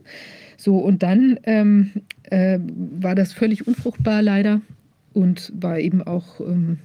So, 0.57 0.77
und 0.77 1.03
dann 1.03 1.39
ähm, 1.43 1.91
äh, 2.23 2.59
war 2.61 3.15
das 3.15 3.34
völlig 3.34 3.67
unfruchtbar 3.67 4.21
leider 4.21 4.61
und 5.13 5.51
war 5.55 5.80
eben 5.80 6.01
auch, 6.03 6.39
ähm, 6.39 6.80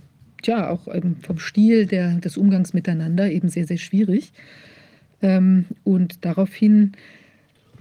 ja, 0.44 0.68
auch 0.70 0.88
vom 1.22 1.38
Stil 1.38 1.86
der, 1.86 2.16
des 2.16 2.36
Umgangs 2.36 2.74
miteinander 2.74 3.30
eben 3.30 3.48
sehr, 3.48 3.66
sehr 3.66 3.78
schwierig. 3.78 4.32
Ähm, 5.22 5.66
und 5.84 6.24
daraufhin 6.24 6.92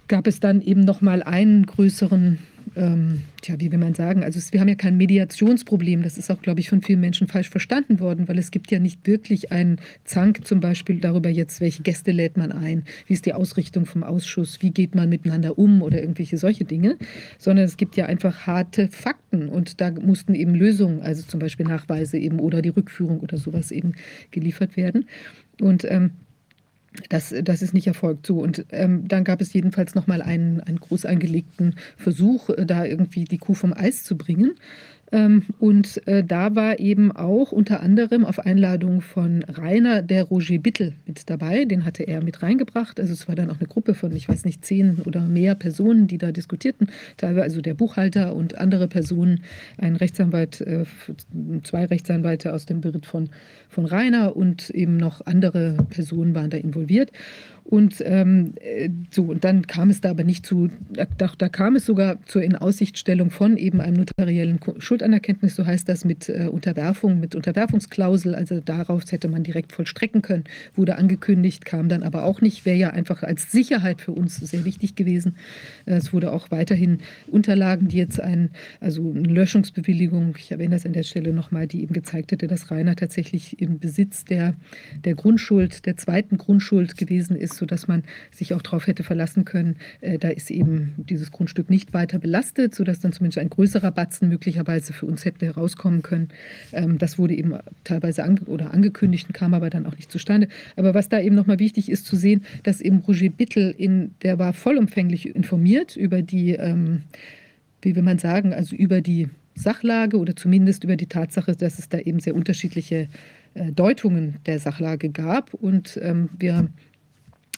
gab 0.07 0.27
es 0.27 0.39
dann 0.39 0.61
eben 0.61 0.81
nochmal 0.81 1.23
einen 1.23 1.65
größeren 1.65 2.39
ähm, 2.75 3.23
tja, 3.41 3.55
wie 3.59 3.71
will 3.71 3.79
man 3.79 3.93
sagen, 3.93 4.23
also 4.23 4.39
es, 4.39 4.53
wir 4.53 4.59
haben 4.59 4.67
ja 4.67 4.75
kein 4.75 4.97
Mediationsproblem. 4.97 6.03
Das 6.03 6.17
ist 6.17 6.31
auch, 6.31 6.41
glaube 6.41 6.59
ich, 6.59 6.69
von 6.69 6.81
vielen 6.81 6.99
Menschen 6.99 7.27
falsch 7.27 7.49
verstanden 7.49 7.99
worden, 7.99 8.27
weil 8.27 8.39
es 8.39 8.51
gibt 8.51 8.71
ja 8.71 8.79
nicht 8.79 9.05
wirklich 9.05 9.51
einen 9.51 9.79
Zank 10.03 10.45
zum 10.45 10.59
Beispiel 10.59 10.99
darüber 10.99 11.29
jetzt, 11.29 11.61
welche 11.61 11.83
Gäste 11.83 12.11
lädt 12.11 12.37
man 12.37 12.51
ein, 12.51 12.83
wie 13.07 13.13
ist 13.13 13.25
die 13.25 13.33
Ausrichtung 13.33 13.85
vom 13.85 14.03
Ausschuss, 14.03 14.61
wie 14.61 14.71
geht 14.71 14.95
man 14.95 15.09
miteinander 15.09 15.57
um 15.57 15.81
oder 15.81 16.01
irgendwelche 16.01 16.37
solche 16.37 16.65
Dinge, 16.65 16.97
sondern 17.37 17.65
es 17.65 17.77
gibt 17.77 17.95
ja 17.95 18.05
einfach 18.05 18.47
harte 18.47 18.89
Fakten 18.89 19.49
und 19.49 19.81
da 19.81 19.91
mussten 19.91 20.33
eben 20.33 20.55
Lösungen, 20.55 21.01
also 21.01 21.23
zum 21.23 21.39
Beispiel 21.39 21.65
Nachweise 21.65 22.17
eben 22.17 22.39
oder 22.39 22.61
die 22.61 22.69
Rückführung 22.69 23.19
oder 23.19 23.37
sowas 23.37 23.71
eben 23.71 23.93
geliefert 24.31 24.77
werden. 24.77 25.05
Und 25.61 25.85
ähm, 25.89 26.11
das, 27.09 27.33
das 27.43 27.61
ist 27.61 27.73
nicht 27.73 27.87
erfolgt. 27.87 28.27
So, 28.27 28.39
und 28.39 28.65
ähm, 28.71 29.07
dann 29.07 29.23
gab 29.23 29.41
es 29.41 29.53
jedenfalls 29.53 29.95
nochmal 29.95 30.21
einen, 30.21 30.59
einen 30.61 30.79
groß 30.79 31.05
angelegten 31.05 31.75
Versuch, 31.97 32.49
äh, 32.49 32.65
da 32.65 32.85
irgendwie 32.85 33.25
die 33.25 33.37
Kuh 33.37 33.53
vom 33.53 33.73
Eis 33.73 34.03
zu 34.03 34.17
bringen. 34.17 34.55
Ähm, 35.13 35.43
und 35.59 36.05
äh, 36.07 36.23
da 36.23 36.55
war 36.55 36.79
eben 36.79 37.11
auch 37.11 37.51
unter 37.51 37.81
anderem 37.81 38.25
auf 38.25 38.39
Einladung 38.39 39.01
von 39.01 39.43
Rainer 39.43 40.01
der 40.01 40.23
Roger 40.23 40.57
Bittel 40.57 40.93
mit 41.05 41.29
dabei. 41.29 41.65
Den 41.65 41.85
hatte 41.85 42.01
er 42.03 42.23
mit 42.23 42.41
reingebracht. 42.41 42.99
Also 42.99 43.13
es 43.13 43.27
war 43.27 43.35
dann 43.35 43.51
auch 43.51 43.59
eine 43.59 43.67
Gruppe 43.67 43.93
von, 43.93 44.15
ich 44.15 44.27
weiß 44.27 44.43
nicht, 44.43 44.65
zehn 44.65 44.99
oder 45.05 45.21
mehr 45.21 45.53
Personen, 45.53 46.07
die 46.07 46.17
da 46.17 46.31
diskutierten. 46.31 46.87
Teilweise 47.17 47.43
also 47.43 47.61
der 47.61 47.75
Buchhalter 47.75 48.35
und 48.35 48.57
andere 48.57 48.87
Personen, 48.87 49.43
ein 49.77 49.95
Rechtsanwalt, 49.95 50.61
äh, 50.61 50.85
zwei 51.61 51.85
Rechtsanwälte 51.85 52.51
aus 52.51 52.65
dem 52.65 52.81
Bericht 52.81 53.05
von, 53.05 53.29
von 53.73 53.85
Rainer 53.85 54.35
und 54.35 54.69
eben 54.69 54.97
noch 54.97 55.25
andere 55.25 55.75
Personen 55.89 56.35
waren 56.35 56.49
da 56.49 56.57
involviert. 56.57 57.11
Und 57.63 58.03
ähm, 58.05 58.53
äh, 58.59 58.89
so, 59.09 59.23
und 59.23 59.43
dann 59.45 59.67
kam 59.67 59.89
es 59.89 60.01
da 60.01 60.09
aber 60.09 60.23
nicht 60.23 60.45
zu, 60.45 60.69
da, 60.91 61.31
da 61.37 61.49
kam 61.49 61.77
es 61.77 61.85
sogar 61.85 62.17
zur 62.25 62.43
Inaussichtstellung 62.43 63.31
von 63.31 63.55
eben 63.57 63.79
einem 63.79 63.97
notariellen 63.97 64.59
Schuldanerkenntnis, 64.79 65.55
so 65.55 65.65
heißt 65.65 65.87
das, 65.87 66.03
mit 66.03 66.27
äh, 66.27 66.49
Unterwerfung, 66.51 67.21
mit 67.21 67.35
Unterwerfungsklausel. 67.35 68.35
Also 68.35 68.59
darauf 68.59 69.09
hätte 69.09 69.29
man 69.29 69.43
direkt 69.43 69.71
vollstrecken 69.71 70.21
können, 70.21 70.43
wurde 70.75 70.97
angekündigt, 70.97 71.63
kam 71.63 71.87
dann 71.87 72.03
aber 72.03 72.25
auch 72.25 72.41
nicht, 72.41 72.65
wäre 72.65 72.77
ja 72.77 72.89
einfach 72.89 73.23
als 73.23 73.51
Sicherheit 73.51 74.01
für 74.01 74.11
uns 74.11 74.37
sehr 74.37 74.65
wichtig 74.65 74.95
gewesen. 74.95 75.37
Äh, 75.85 75.95
es 75.95 76.11
wurde 76.11 76.33
auch 76.33 76.51
weiterhin 76.51 76.99
Unterlagen, 77.27 77.87
die 77.87 77.97
jetzt 77.97 78.19
ein, 78.19 78.49
also 78.81 79.09
eine 79.09 79.29
Löschungsbewilligung, 79.29 80.35
ich 80.37 80.51
erwähne 80.51 80.75
das 80.75 80.85
an 80.85 80.93
der 80.93 81.03
Stelle 81.03 81.31
nochmal, 81.31 81.67
die 81.67 81.81
eben 81.81 81.93
gezeigt 81.93 82.33
hätte, 82.33 82.47
dass 82.47 82.69
Rainer 82.69 82.97
tatsächlich 82.97 83.61
im 83.63 83.79
Besitz 83.79 84.25
der, 84.25 84.55
der 85.03 85.15
Grundschuld, 85.15 85.85
der 85.85 85.97
zweiten 85.97 86.37
Grundschuld 86.37 86.97
gewesen 86.97 87.35
ist 87.35 87.55
sodass 87.55 87.87
man 87.87 88.03
sich 88.31 88.53
auch 88.53 88.61
darauf 88.61 88.87
hätte 88.87 89.03
verlassen 89.03 89.45
können, 89.45 89.77
äh, 90.01 90.17
da 90.17 90.29
ist 90.29 90.51
eben 90.51 90.95
dieses 90.97 91.31
Grundstück 91.31 91.69
nicht 91.69 91.93
weiter 91.93 92.19
belastet, 92.19 92.75
sodass 92.75 92.99
dann 92.99 93.13
zumindest 93.13 93.37
ein 93.39 93.49
größerer 93.49 93.91
Batzen 93.91 94.29
möglicherweise 94.29 94.93
für 94.93 95.05
uns 95.05 95.25
hätte 95.25 95.45
herauskommen 95.45 96.01
können. 96.01 96.29
Ähm, 96.71 96.97
das 96.97 97.17
wurde 97.17 97.35
eben 97.35 97.57
teilweise 97.83 98.23
ange 98.23 98.41
oder 98.45 98.73
angekündigt 98.73 99.27
und 99.27 99.33
kam 99.33 99.53
aber 99.53 99.69
dann 99.69 99.85
auch 99.85 99.95
nicht 99.95 100.11
zustande. 100.11 100.47
Aber 100.75 100.93
was 100.93 101.09
da 101.09 101.19
eben 101.19 101.35
nochmal 101.35 101.59
wichtig 101.59 101.89
ist 101.89 102.05
zu 102.05 102.15
sehen, 102.15 102.43
dass 102.63 102.81
eben 102.81 102.97
Roger 102.99 103.29
Bittel, 103.29 103.73
in, 103.77 104.15
der 104.21 104.39
war 104.39 104.53
vollumfänglich 104.53 105.35
informiert 105.35 105.95
über 105.95 106.21
die, 106.21 106.51
ähm, 106.51 107.03
wie 107.81 107.95
will 107.95 108.03
man 108.03 108.19
sagen, 108.19 108.53
also 108.53 108.75
über 108.75 109.01
die 109.01 109.29
Sachlage 109.55 110.17
oder 110.17 110.35
zumindest 110.35 110.83
über 110.83 110.95
die 110.95 111.05
Tatsache, 111.05 111.55
dass 111.55 111.79
es 111.79 111.89
da 111.89 111.99
eben 111.99 112.19
sehr 112.19 112.35
unterschiedliche 112.35 113.07
Deutungen 113.55 114.39
der 114.45 114.59
Sachlage 114.59 115.09
gab. 115.09 115.53
Und 115.53 115.99
ähm, 116.01 116.29
wir 116.37 116.69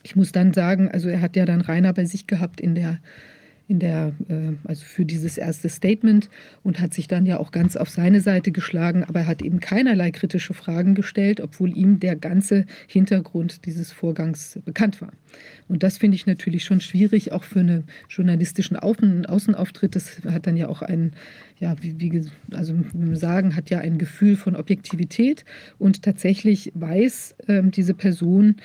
ich 0.06 0.16
muss 0.16 0.32
dann 0.32 0.54
sagen, 0.54 0.92
also 0.92 1.10
er 1.10 1.20
hat 1.20 1.36
ja 1.36 1.46
dann 1.46 1.62
Rainer 1.62 1.92
bei 1.92 2.06
sich 2.06 2.28
gehabt 2.28 2.62
in 2.62 2.76
der, 2.76 3.00
in 3.68 3.80
der, 3.80 4.14
äh, 4.30 4.54
also 4.64 4.86
für 4.86 5.06
dieses 5.06 5.38
erste 5.38 5.70
Statement 5.70 6.30
und 6.64 6.80
hat 6.80 6.94
sich 6.94 7.08
dann 7.08 7.26
ja 7.26 7.40
auch 7.40 7.52
ganz 7.52 7.76
auf 7.76 7.90
seine 7.90 8.22
Seite 8.22 8.52
geschlagen, 8.52 9.04
aber 9.04 9.22
er 9.22 9.28
hat 9.28 9.42
eben 9.42 9.60
keinerlei 9.60 10.12
kritische 10.12 10.54
Fragen 10.54 10.94
gestellt, 10.94 11.42
obwohl 11.42 11.76
ihm 11.76 12.00
der 12.00 12.16
ganze 12.16 12.66
Hintergrund 12.88 13.66
dieses 13.66 13.92
Vorgangs 13.92 14.60
bekannt 14.66 15.02
war. 15.02 15.12
Und 15.68 15.82
das 15.82 15.98
finde 15.98 16.16
ich 16.16 16.28
natürlich 16.28 16.64
schon 16.64 16.80
schwierig, 16.80 17.32
auch 17.32 17.44
für 17.44 17.60
einen 17.62 17.86
journalistischen 18.10 18.78
Außen 18.78 19.26
Außenauftritt. 19.26 19.96
Das 19.96 20.22
hat 20.26 20.46
dann 20.46 20.58
ja 20.58 20.68
auch 20.68 20.82
ein, 20.82 21.14
ja, 21.60 21.76
wie, 21.82 22.00
wie 22.00 22.22
also 22.52 22.76
sagen, 23.14 23.56
hat 23.56 23.70
ja 23.72 23.80
ein 23.80 23.98
Gefühl 23.98 24.36
von 24.36 24.56
Objektivität 24.56 25.44
und 25.80 26.04
tatsächlich 26.04 26.72
weiß 26.76 27.36
ähm, 27.48 27.72
diese 27.72 27.96
Person, 27.96 28.58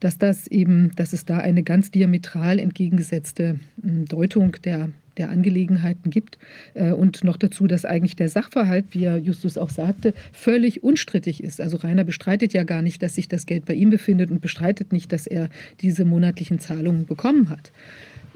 dass 0.00 0.18
das 0.18 0.46
eben, 0.46 0.94
dass 0.96 1.12
es 1.12 1.24
da 1.24 1.38
eine 1.38 1.62
ganz 1.62 1.90
diametral 1.90 2.58
entgegengesetzte 2.58 3.60
hm, 3.82 4.06
Deutung 4.06 4.52
der, 4.64 4.90
der 5.16 5.30
Angelegenheiten 5.30 6.10
gibt. 6.10 6.38
Äh, 6.74 6.92
und 6.92 7.24
noch 7.24 7.36
dazu, 7.36 7.66
dass 7.66 7.84
eigentlich 7.84 8.16
der 8.16 8.28
Sachverhalt, 8.28 8.86
wie 8.92 9.00
ja 9.00 9.16
Justus 9.16 9.58
auch 9.58 9.70
sagte, 9.70 10.14
völlig 10.32 10.82
unstrittig 10.82 11.42
ist. 11.42 11.60
Also 11.60 11.78
Rainer 11.78 12.04
bestreitet 12.04 12.52
ja 12.52 12.64
gar 12.64 12.82
nicht, 12.82 13.02
dass 13.02 13.16
sich 13.16 13.28
das 13.28 13.46
Geld 13.46 13.64
bei 13.64 13.74
ihm 13.74 13.90
befindet 13.90 14.30
und 14.30 14.40
bestreitet 14.40 14.92
nicht, 14.92 15.12
dass 15.12 15.26
er 15.26 15.48
diese 15.80 16.04
monatlichen 16.04 16.58
Zahlungen 16.58 17.06
bekommen 17.06 17.50
hat. 17.50 17.72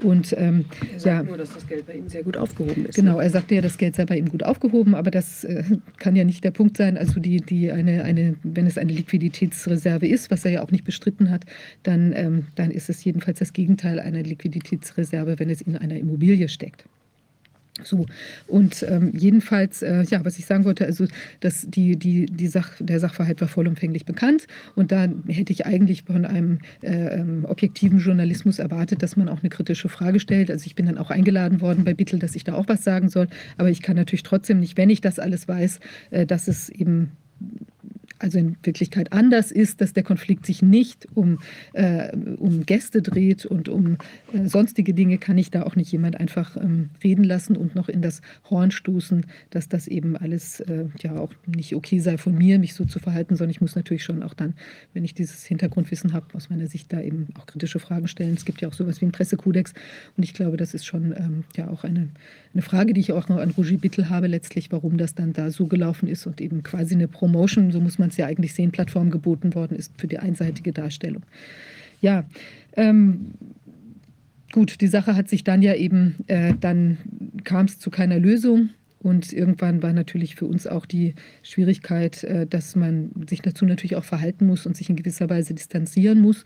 Und 0.03 0.35
ähm, 0.39 0.65
er 0.93 1.01
sagt 1.01 1.17
ja, 1.17 1.23
nur, 1.23 1.39
dass 1.39 1.53
das 1.55 1.67
Geld 1.67 1.87
bei 1.87 1.95
ihm 1.95 2.09
sehr 2.09 2.23
gut 2.23 2.37
aufgehoben 2.37 2.87
ist. 2.87 2.97
Genau, 2.97 3.17
ne? 3.17 3.25
er 3.25 3.31
sagte 3.31 3.55
ja, 3.55 3.61
das 3.61 3.79
Geld 3.79 3.97
sei 3.97 4.05
bei 4.05 4.17
ihm 4.19 4.29
gut 4.29 4.43
aufgehoben, 4.43 4.95
aber 4.95 5.11
das 5.11 5.45
äh, 5.45 5.63
kann 5.99 6.17
ja 6.17 6.25
nicht 6.25 6.45
der 6.45 6.51
Punkt 6.51 6.77
sein. 6.77 6.99
Also 6.99 7.21
die, 7.21 7.39
die 7.39 7.71
eine, 7.71 8.05
eine, 8.05 8.37
wenn 8.43 8.67
es 8.67 8.79
eine 8.79 8.93
Liquiditätsreserve 8.93 10.07
ist, 10.07 10.31
was 10.31 10.45
er 10.45 10.53
ja 10.53 10.63
auch 10.63 10.71
nicht 10.71 10.85
bestritten 10.85 11.31
hat, 11.31 11.45
dann, 11.83 12.13
ähm, 12.15 12.47
dann 12.55 12.71
ist 12.71 12.89
es 12.89 13.05
jedenfalls 13.05 13.39
das 13.39 13.53
Gegenteil 13.53 14.01
einer 14.01 14.23
Liquiditätsreserve, 14.23 15.39
wenn 15.39 15.51
es 15.51 15.61
in 15.63 15.77
einer 15.77 15.97
Immobilie 15.97 16.49
steckt. 16.49 16.85
So, 17.85 18.07
und 18.47 18.85
ähm, 18.89 19.13
jedenfalls, 19.17 19.83
äh, 19.83 20.03
ja, 20.05 20.25
was 20.25 20.39
ich 20.39 20.47
sagen 20.47 20.65
wollte, 20.65 20.85
also 20.85 21.07
dass 21.41 21.67
die, 21.69 21.97
die, 21.97 22.27
die 22.27 22.49
Sach, 22.49 22.71
der 22.79 23.01
Sachverhalt 23.01 23.41
war 23.41 23.49
vollumfänglich 23.49 24.05
bekannt. 24.05 24.47
Und 24.75 24.93
da 24.93 25.09
hätte 25.29 25.53
ich 25.53 25.67
eigentlich 25.67 26.05
von 26.05 26.25
einem 26.25 26.59
äh, 26.83 27.21
ähm, 27.21 27.45
objektiven 27.45 27.99
Journalismus 27.99 28.59
erwartet, 28.59 29.03
dass 29.03 29.17
man 29.17 29.29
auch 29.29 29.41
eine 29.41 29.51
kritische 29.51 29.89
Frage 29.89 30.21
stellt. 30.21 30.51
Also 30.51 30.67
ich 30.67 30.75
bin 30.75 30.87
dann 30.87 30.99
auch 30.99 31.11
eingeladen 31.11 31.61
worden 31.61 31.85
bei 31.85 31.95
Bittel, 31.95 32.19
dass 32.19 32.35
ich 32.37 32.45
da 32.45 32.55
auch 32.55 32.69
was 32.69 32.85
sagen 32.85 33.09
soll, 33.09 33.29
aber 33.57 33.71
ich 33.71 33.83
kann 33.83 33.97
natürlich 33.97 34.23
trotzdem 34.23 34.61
nicht, 34.61 34.77
wenn 34.77 34.91
ich 34.91 35.01
das 35.01 35.19
alles 35.19 35.49
weiß, 35.49 35.81
äh, 36.11 36.27
dass 36.27 36.49
es 36.49 36.69
eben 36.69 37.13
also 38.23 38.39
in 38.39 38.57
Wirklichkeit 38.63 39.13
anders 39.13 39.51
ist, 39.51 39.81
dass 39.81 39.93
der 39.93 40.03
Konflikt 40.03 40.47
sich 40.47 40.63
nicht 40.63 41.09
um, 41.15 41.41
äh, 41.73 42.17
um 42.37 42.65
Gäste 42.65 43.03
dreht 43.03 43.45
und 43.45 43.69
um 43.69 43.99
äh, 44.33 44.47
sonstige 44.47 44.95
Dinge, 44.95 45.19
kann 45.19 45.39
ich 45.39 45.51
da 45.51 45.65
auch 45.65 45.77
nicht 45.77 45.91
jemand 45.91 46.19
einfach 46.21 46.57
ähm, 46.57 46.91
reden 47.03 47.25
lassen 47.25 47.57
und 47.57 47.75
noch 47.75 47.89
in 47.89 48.01
das 48.01 48.23
Horn 48.49 48.71
stoßen, 48.71 49.27
dass 49.51 49.69
das 49.69 49.89
eben 49.89 50.17
alles 50.17 50.61
äh, 50.61 50.87
ja 51.01 51.17
auch 51.17 51.33
nicht 51.47 51.75
okay 51.75 51.99
sei 51.99 52.17
von 52.17 52.37
mir, 52.37 52.59
mich 52.59 52.75
so 52.75 52.85
zu 52.85 52.99
verhalten, 53.01 53.37
sondern 53.37 53.51
ich 53.51 53.61
muss 53.61 53.75
natürlich 53.75 54.05
schon 54.05 54.23
auch 54.23 54.35
dann, 54.35 54.55
wenn 54.95 55.05
ich 55.05 55.15
dieses 55.15 55.45
Hintergrundwissen 55.45 56.13
habe, 56.13 56.27
aus 56.35 56.49
meiner 56.49 56.69
Sicht 56.69 56.93
da 56.93 57.01
eben 57.01 57.29
auch 57.39 57.47
kritische 57.47 57.81
Fragen 57.81 58.09
stellen. 58.09 58.35
Es 58.35 58.45
gibt 58.45 58.61
ja 58.61 58.69
auch 58.69 58.75
sowas 58.75 59.01
wie 59.01 59.07
einen 59.07 59.13
Pressekodex 59.13 59.75
und 60.17 60.23
ich 60.23 60.35
glaube, 60.35 60.57
das 60.57 60.75
ist 60.75 60.87
schon 60.87 61.13
ähm, 61.17 61.45
ja 61.57 61.69
auch 61.69 61.85
eine, 61.85 62.09
eine 62.55 62.63
Frage, 62.63 62.93
die 62.93 63.01
ich 63.01 63.13
auch 63.13 63.29
noch 63.29 63.39
an 63.39 63.51
Roger 63.51 63.77
Bittel 63.77 64.11
habe, 64.11 64.27
letztlich, 64.27 64.71
warum 64.71 64.99
das 64.99 65.15
dann 65.15 65.33
da 65.33 65.51
so 65.51 65.67
gelaufen 65.67 66.09
ist 66.09 66.27
und 66.27 66.41
eben 66.41 66.63
quasi 66.63 66.95
eine 66.95 67.09
Promotion, 67.09 67.71
so 67.73 67.81
muss 67.81 67.99
man 67.99 68.11
es 68.11 68.17
ja 68.17 68.27
eigentlich 68.27 68.55
sehen, 68.55 68.73
Plattform 68.73 69.11
geboten 69.11 69.55
worden 69.55 69.77
ist 69.77 69.93
für 69.99 70.07
die 70.07 70.19
einseitige 70.19 70.73
Darstellung. 70.73 71.23
Ja, 72.01 72.25
ähm, 72.77 73.33
gut, 74.53 74.81
die 74.81 74.87
Sache 74.87 75.17
hat 75.17 75.29
sich 75.29 75.45
dann 75.45 75.63
ja 75.63 75.75
eben, 75.75 76.17
äh, 76.27 76.55
dann 76.61 76.99
kam 77.45 77.67
es 77.67 77.79
zu 77.79 77.91
keiner 77.91 78.19
Lösung 78.19 78.71
Und 79.03 79.33
irgendwann 79.33 79.83
war 79.83 79.93
natürlich 79.93 80.37
für 80.37 80.47
uns 80.47 80.67
auch 80.67 80.87
die 80.87 81.15
Schwierigkeit, 81.43 82.23
äh, 82.23 82.47
dass 82.47 82.77
man 82.77 83.11
sich 83.29 83.43
dazu 83.43 83.65
natürlich 83.65 83.97
auch 83.97 84.05
verhalten 84.05 84.47
muss 84.47 84.65
und 84.65 84.77
sich 84.77 84.89
in 84.89 84.97
gewisser 84.97 85.29
Weise 85.29 85.55
distanzieren 85.55 86.21
muss. 86.21 86.45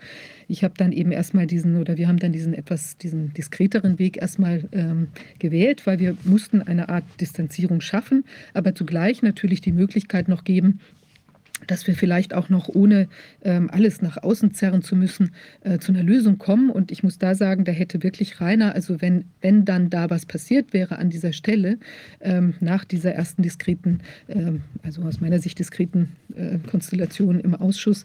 Ich 0.49 0.65
habe 0.65 0.75
dann 0.77 0.93
eben 0.93 1.13
erstmal 1.13 1.47
diesen, 1.47 1.77
oder 1.77 1.97
wir 1.97 2.09
haben 2.09 2.19
dann 2.19 2.33
diesen 2.33 2.55
etwas, 2.55 2.97
diesen 2.97 3.33
diskreteren 3.35 3.99
Weg 3.99 4.17
erstmal 4.17 4.65
ähm, 4.73 5.09
gewählt, 5.39 5.87
weil 5.87 5.99
wir 5.99 6.17
mussten 6.25 6.63
eine 6.63 6.89
Art 6.89 7.05
Distanzierung 7.21 7.81
schaffen, 7.81 8.25
aber 8.55 8.75
zugleich 8.75 9.23
natürlich 9.23 9.61
die 9.61 9.73
Möglichkeit 9.73 10.29
noch 10.29 10.45
geben, 10.45 10.81
dass 11.67 11.87
wir 11.87 11.95
vielleicht 11.95 12.35
auch 12.35 12.49
noch 12.49 12.69
ohne 12.69 13.09
ähm, 13.45 13.71
alles 13.71 14.03
nach 14.03 14.23
außen 14.23 14.55
zerren 14.55 14.83
zu 14.83 14.97
müssen, 14.97 15.33
äh, 15.63 15.79
zu 15.79 15.93
einer 15.93 16.03
Lösung 16.03 16.39
kommen. 16.39 16.71
Und 16.71 16.91
ich 16.91 17.03
muss 17.03 17.19
da 17.19 17.35
sagen, 17.35 17.65
da 17.65 17.73
hätte 17.73 18.03
wirklich 18.03 18.41
Rainer, 18.41 18.75
also 18.75 19.01
wenn, 19.01 19.25
wenn 19.41 19.65
dann 19.65 19.91
da 19.91 20.11
was 20.11 20.27
passiert 20.27 20.73
wäre 20.73 20.99
an 20.99 21.11
dieser 21.11 21.33
Stelle, 21.33 21.79
ähm, 22.21 22.55
nach 22.61 22.85
dieser 22.85 23.13
ersten 23.13 23.43
diskreten, 23.43 24.01
ähm, 24.29 24.63
also 24.83 25.03
aus 25.03 25.21
meiner 25.21 25.39
Sicht 25.39 25.59
diskreten 25.59 26.17
äh, 26.35 26.59
Konstellation 26.71 27.41
im 27.41 27.55
Ausschuss, 27.55 28.05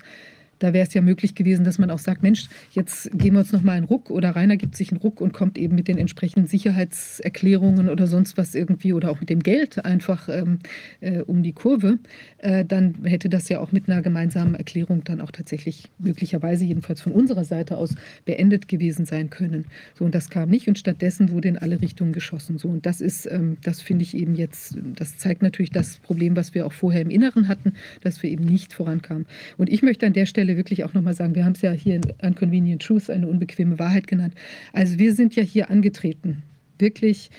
da 0.61 0.73
wäre 0.73 0.85
es 0.85 0.93
ja 0.93 1.01
möglich 1.01 1.33
gewesen, 1.33 1.65
dass 1.65 1.79
man 1.79 1.89
auch 1.89 1.99
sagt, 1.99 2.21
Mensch, 2.21 2.47
jetzt 2.71 3.09
geben 3.17 3.35
wir 3.35 3.39
uns 3.39 3.51
noch 3.51 3.63
mal 3.63 3.73
einen 3.73 3.85
Ruck 3.85 4.11
oder 4.11 4.35
Rainer 4.35 4.57
gibt 4.57 4.75
sich 4.75 4.91
einen 4.91 5.01
Ruck 5.01 5.19
und 5.19 5.33
kommt 5.33 5.57
eben 5.57 5.75
mit 5.75 5.87
den 5.87 5.97
entsprechenden 5.97 6.47
Sicherheitserklärungen 6.47 7.89
oder 7.89 8.05
sonst 8.05 8.37
was 8.37 8.53
irgendwie 8.53 8.93
oder 8.93 9.09
auch 9.09 9.19
mit 9.19 9.29
dem 9.31 9.41
Geld 9.41 9.83
einfach 9.83 10.29
ähm, 10.29 10.59
äh, 10.99 11.21
um 11.21 11.41
die 11.41 11.53
Kurve. 11.53 11.97
Äh, 12.37 12.63
dann 12.63 12.95
hätte 13.03 13.27
das 13.27 13.49
ja 13.49 13.59
auch 13.59 13.71
mit 13.71 13.89
einer 13.89 14.03
gemeinsamen 14.03 14.53
Erklärung 14.53 15.03
dann 15.03 15.19
auch 15.19 15.31
tatsächlich 15.31 15.89
möglicherweise 15.97 16.63
jedenfalls 16.63 17.01
von 17.01 17.11
unserer 17.11 17.43
Seite 17.43 17.77
aus 17.77 17.95
beendet 18.25 18.67
gewesen 18.67 19.05
sein 19.05 19.31
können. 19.31 19.65
So 19.97 20.05
und 20.05 20.13
das 20.13 20.29
kam 20.29 20.49
nicht 20.49 20.67
und 20.67 20.77
stattdessen 20.77 21.31
wurde 21.31 21.47
in 21.47 21.57
alle 21.57 21.81
Richtungen 21.81 22.13
geschossen. 22.13 22.59
So 22.59 22.67
und 22.67 22.85
das 22.85 23.01
ist, 23.01 23.25
ähm, 23.25 23.57
das 23.63 23.81
finde 23.81 24.03
ich 24.03 24.15
eben 24.15 24.35
jetzt, 24.35 24.77
das 24.95 25.17
zeigt 25.17 25.41
natürlich 25.41 25.71
das 25.71 25.97
Problem, 25.97 26.35
was 26.35 26.53
wir 26.53 26.67
auch 26.67 26.73
vorher 26.73 27.01
im 27.01 27.09
Inneren 27.09 27.47
hatten, 27.47 27.73
dass 28.01 28.21
wir 28.21 28.29
eben 28.29 28.45
nicht 28.45 28.73
vorankamen. 28.73 29.25
Und 29.57 29.69
ich 29.69 29.81
möchte 29.81 30.05
an 30.05 30.13
der 30.13 30.27
Stelle 30.27 30.50
Stelle 30.51 30.57
wirklich 30.57 30.83
auch 30.83 30.93
nochmal 30.93 31.13
sagen, 31.13 31.35
wir 31.35 31.45
haben 31.45 31.53
es 31.53 31.61
ja 31.61 31.71
hier 31.71 31.95
in 31.95 32.03
Unconvenient 32.21 32.81
Truth, 32.81 33.09
eine 33.09 33.27
unbequeme 33.27 33.79
Wahrheit 33.79 34.07
genannt. 34.07 34.35
Also 34.73 34.99
wir 34.99 35.13
sind 35.15 35.35
ja 35.35 35.43
hier 35.43 35.69
angetreten, 35.69 36.43
wirklich 36.77 37.29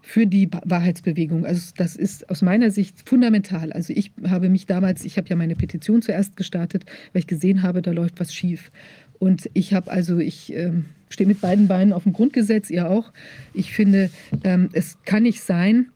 für 0.00 0.26
die 0.26 0.48
Wahrheitsbewegung. 0.64 1.46
Also 1.46 1.72
das 1.76 1.96
ist 1.96 2.28
aus 2.28 2.42
meiner 2.42 2.70
Sicht 2.70 3.08
fundamental. 3.08 3.72
Also 3.72 3.92
ich 3.92 4.10
habe 4.26 4.48
mich 4.48 4.66
damals, 4.66 5.04
ich 5.04 5.16
habe 5.16 5.28
ja 5.28 5.36
meine 5.36 5.54
Petition 5.54 6.02
zuerst 6.02 6.36
gestartet, 6.36 6.84
weil 7.12 7.20
ich 7.20 7.26
gesehen 7.26 7.62
habe, 7.62 7.82
da 7.82 7.92
läuft 7.92 8.18
was 8.18 8.34
schief. 8.34 8.70
Und 9.18 9.48
ich 9.54 9.72
habe 9.74 9.90
also, 9.90 10.18
ich 10.18 10.52
äh, 10.52 10.72
stehe 11.08 11.28
mit 11.28 11.40
beiden 11.40 11.68
Beinen 11.68 11.92
auf 11.92 12.02
dem 12.02 12.12
Grundgesetz, 12.12 12.70
ihr 12.70 12.90
auch. 12.90 13.12
Ich 13.54 13.72
finde, 13.72 14.10
ähm, 14.42 14.70
es 14.72 14.96
kann 15.04 15.22
nicht 15.22 15.42
sein, 15.42 15.90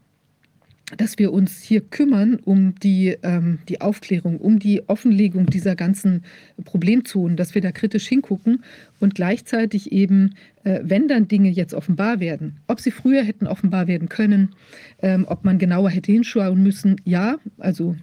dass 0.96 1.18
wir 1.18 1.32
uns 1.32 1.62
hier 1.62 1.80
kümmern 1.80 2.36
um 2.36 2.76
die, 2.76 3.16
ähm, 3.22 3.58
die 3.68 3.80
Aufklärung, 3.80 4.38
um 4.38 4.60
die 4.60 4.88
Offenlegung 4.88 5.46
dieser 5.46 5.74
ganzen 5.74 6.22
Problemzonen, 6.64 7.36
dass 7.36 7.54
wir 7.54 7.62
da 7.62 7.72
kritisch 7.72 8.06
hingucken 8.06 8.62
und 9.00 9.16
gleichzeitig 9.16 9.90
eben, 9.90 10.34
äh, 10.62 10.80
wenn 10.84 11.08
dann 11.08 11.26
Dinge 11.26 11.50
jetzt 11.50 11.74
offenbar 11.74 12.20
werden, 12.20 12.60
ob 12.68 12.80
sie 12.80 12.92
früher 12.92 13.24
hätten 13.24 13.48
offenbar 13.48 13.88
werden 13.88 14.08
können, 14.08 14.54
ähm, 15.02 15.24
ob 15.28 15.44
man 15.44 15.58
genauer 15.58 15.90
hätte 15.90 16.12
hinschauen 16.12 16.62
müssen, 16.62 17.00
ja, 17.04 17.38
also 17.58 17.96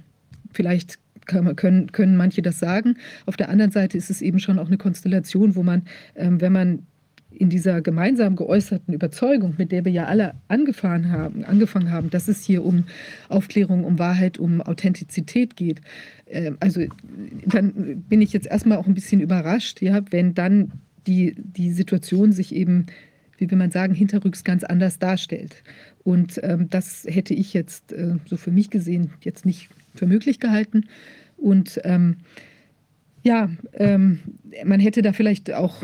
vielleicht 0.52 1.00
können, 1.26 1.92
können 1.94 2.18
manche 2.18 2.42
das 2.42 2.60
sagen. 2.60 2.98
Auf 3.26 3.38
der 3.38 3.48
anderen 3.48 3.72
Seite 3.72 3.98
ist 3.98 4.10
es 4.10 4.22
eben 4.22 4.40
schon 4.40 4.60
auch 4.60 4.68
eine 4.68 4.78
Konstellation, 4.78 5.56
wo 5.56 5.64
man, 5.64 5.84
ähm, 6.16 6.42
wenn 6.42 6.52
man 6.52 6.86
in 7.38 7.50
dieser 7.50 7.82
gemeinsam 7.82 8.36
geäußerten 8.36 8.94
Überzeugung, 8.94 9.56
mit 9.58 9.72
der 9.72 9.86
wir 9.86 9.92
ja 9.92 10.06
alle 10.06 10.36
angefangen 10.48 11.12
haben, 11.12 11.44
angefangen 11.44 11.92
haben, 11.92 12.10
dass 12.10 12.28
es 12.28 12.44
hier 12.44 12.64
um 12.64 12.86
Aufklärung, 13.30 13.84
um 13.84 14.00
Wahrheit, 14.00 14.38
um 14.38 14.62
Authentizität 14.62 15.56
geht. 15.56 15.82
Ähm, 16.28 16.58
also 16.60 16.82
dann 17.46 18.04
bin 18.08 18.22
ich 18.22 18.34
jetzt 18.34 18.48
erstmal 18.48 18.78
auch 18.78 18.88
ein 18.88 18.94
bisschen 18.94 19.22
überrascht, 19.22 19.82
ja, 19.82 20.02
wenn 20.12 20.34
dann 20.34 20.72
die, 21.08 21.36
die 21.38 21.72
Situation 21.72 22.32
sich 22.32 22.56
eben, 22.56 22.86
wie 23.38 23.50
will 23.50 23.58
man 23.58 23.72
sagen, 23.72 23.94
hinterrücks 23.94 24.44
ganz 24.44 24.64
anders 24.64 25.00
darstellt. 25.00 25.64
Und 26.04 26.40
ähm, 26.44 26.70
das 26.70 27.06
hätte 27.08 27.34
ich 27.34 27.54
jetzt 27.54 27.94
äh, 27.94 28.16
so 28.26 28.38
für 28.38 28.52
mich 28.52 28.70
gesehen 28.70 29.12
jetzt 29.22 29.46
nicht 29.46 29.70
für 29.96 30.06
möglich 30.06 30.40
gehalten. 30.40 30.86
Und 31.38 31.80
ähm, 31.84 32.18
ja, 33.24 33.50
ähm, 33.74 34.20
man 34.66 34.80
hätte 34.80 35.02
da 35.02 35.14
vielleicht 35.14 35.54
auch 35.54 35.84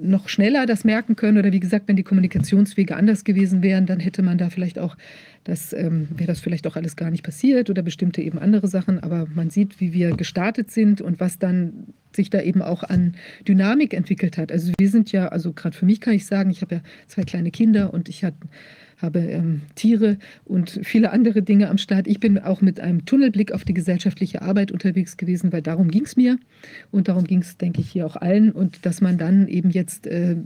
noch 0.00 0.28
schneller 0.28 0.66
das 0.66 0.84
merken 0.84 1.16
können 1.16 1.38
oder 1.38 1.52
wie 1.52 1.60
gesagt, 1.60 1.88
wenn 1.88 1.96
die 1.96 2.02
Kommunikationswege 2.02 2.96
anders 2.96 3.24
gewesen 3.24 3.62
wären, 3.62 3.86
dann 3.86 4.00
hätte 4.00 4.22
man 4.22 4.38
da 4.38 4.50
vielleicht 4.50 4.78
auch, 4.78 4.96
das 5.44 5.72
ähm, 5.72 6.08
wäre 6.14 6.26
das 6.26 6.40
vielleicht 6.40 6.66
auch 6.66 6.76
alles 6.76 6.96
gar 6.96 7.10
nicht 7.10 7.22
passiert 7.22 7.70
oder 7.70 7.82
bestimmte 7.82 8.22
eben 8.22 8.38
andere 8.38 8.68
Sachen. 8.68 8.98
Aber 9.00 9.26
man 9.34 9.50
sieht, 9.50 9.80
wie 9.80 9.92
wir 9.92 10.16
gestartet 10.16 10.70
sind 10.70 11.00
und 11.00 11.20
was 11.20 11.38
dann 11.38 11.88
sich 12.14 12.30
da 12.30 12.40
eben 12.40 12.62
auch 12.62 12.82
an 12.82 13.14
Dynamik 13.46 13.94
entwickelt 13.94 14.38
hat. 14.38 14.50
Also 14.50 14.72
wir 14.78 14.88
sind 14.88 15.12
ja, 15.12 15.28
also 15.28 15.52
gerade 15.52 15.76
für 15.76 15.86
mich 15.86 16.00
kann 16.00 16.14
ich 16.14 16.26
sagen, 16.26 16.50
ich 16.50 16.62
habe 16.62 16.76
ja 16.76 16.80
zwei 17.06 17.22
kleine 17.22 17.50
Kinder 17.50 17.94
und 17.94 18.08
ich 18.08 18.24
hatte 18.24 18.38
habe 19.02 19.20
ähm, 19.20 19.62
Tiere 19.74 20.18
und 20.44 20.80
viele 20.82 21.12
andere 21.12 21.42
Dinge 21.42 21.68
am 21.68 21.78
Start. 21.78 22.06
Ich 22.06 22.20
bin 22.20 22.38
auch 22.38 22.60
mit 22.60 22.80
einem 22.80 23.04
Tunnelblick 23.04 23.52
auf 23.52 23.64
die 23.64 23.74
gesellschaftliche 23.74 24.42
Arbeit 24.42 24.72
unterwegs 24.72 25.16
gewesen, 25.16 25.52
weil 25.52 25.62
darum 25.62 25.90
ging 25.90 26.04
es 26.04 26.16
mir 26.16 26.38
und 26.90 27.08
darum 27.08 27.24
ging 27.24 27.40
es, 27.40 27.56
denke 27.56 27.80
ich, 27.80 27.90
hier 27.90 28.06
auch 28.06 28.16
allen. 28.16 28.52
Und 28.52 28.84
dass 28.84 29.00
man 29.00 29.18
dann 29.18 29.48
eben 29.48 29.70
jetzt, 29.70 30.06
äh, 30.06 30.36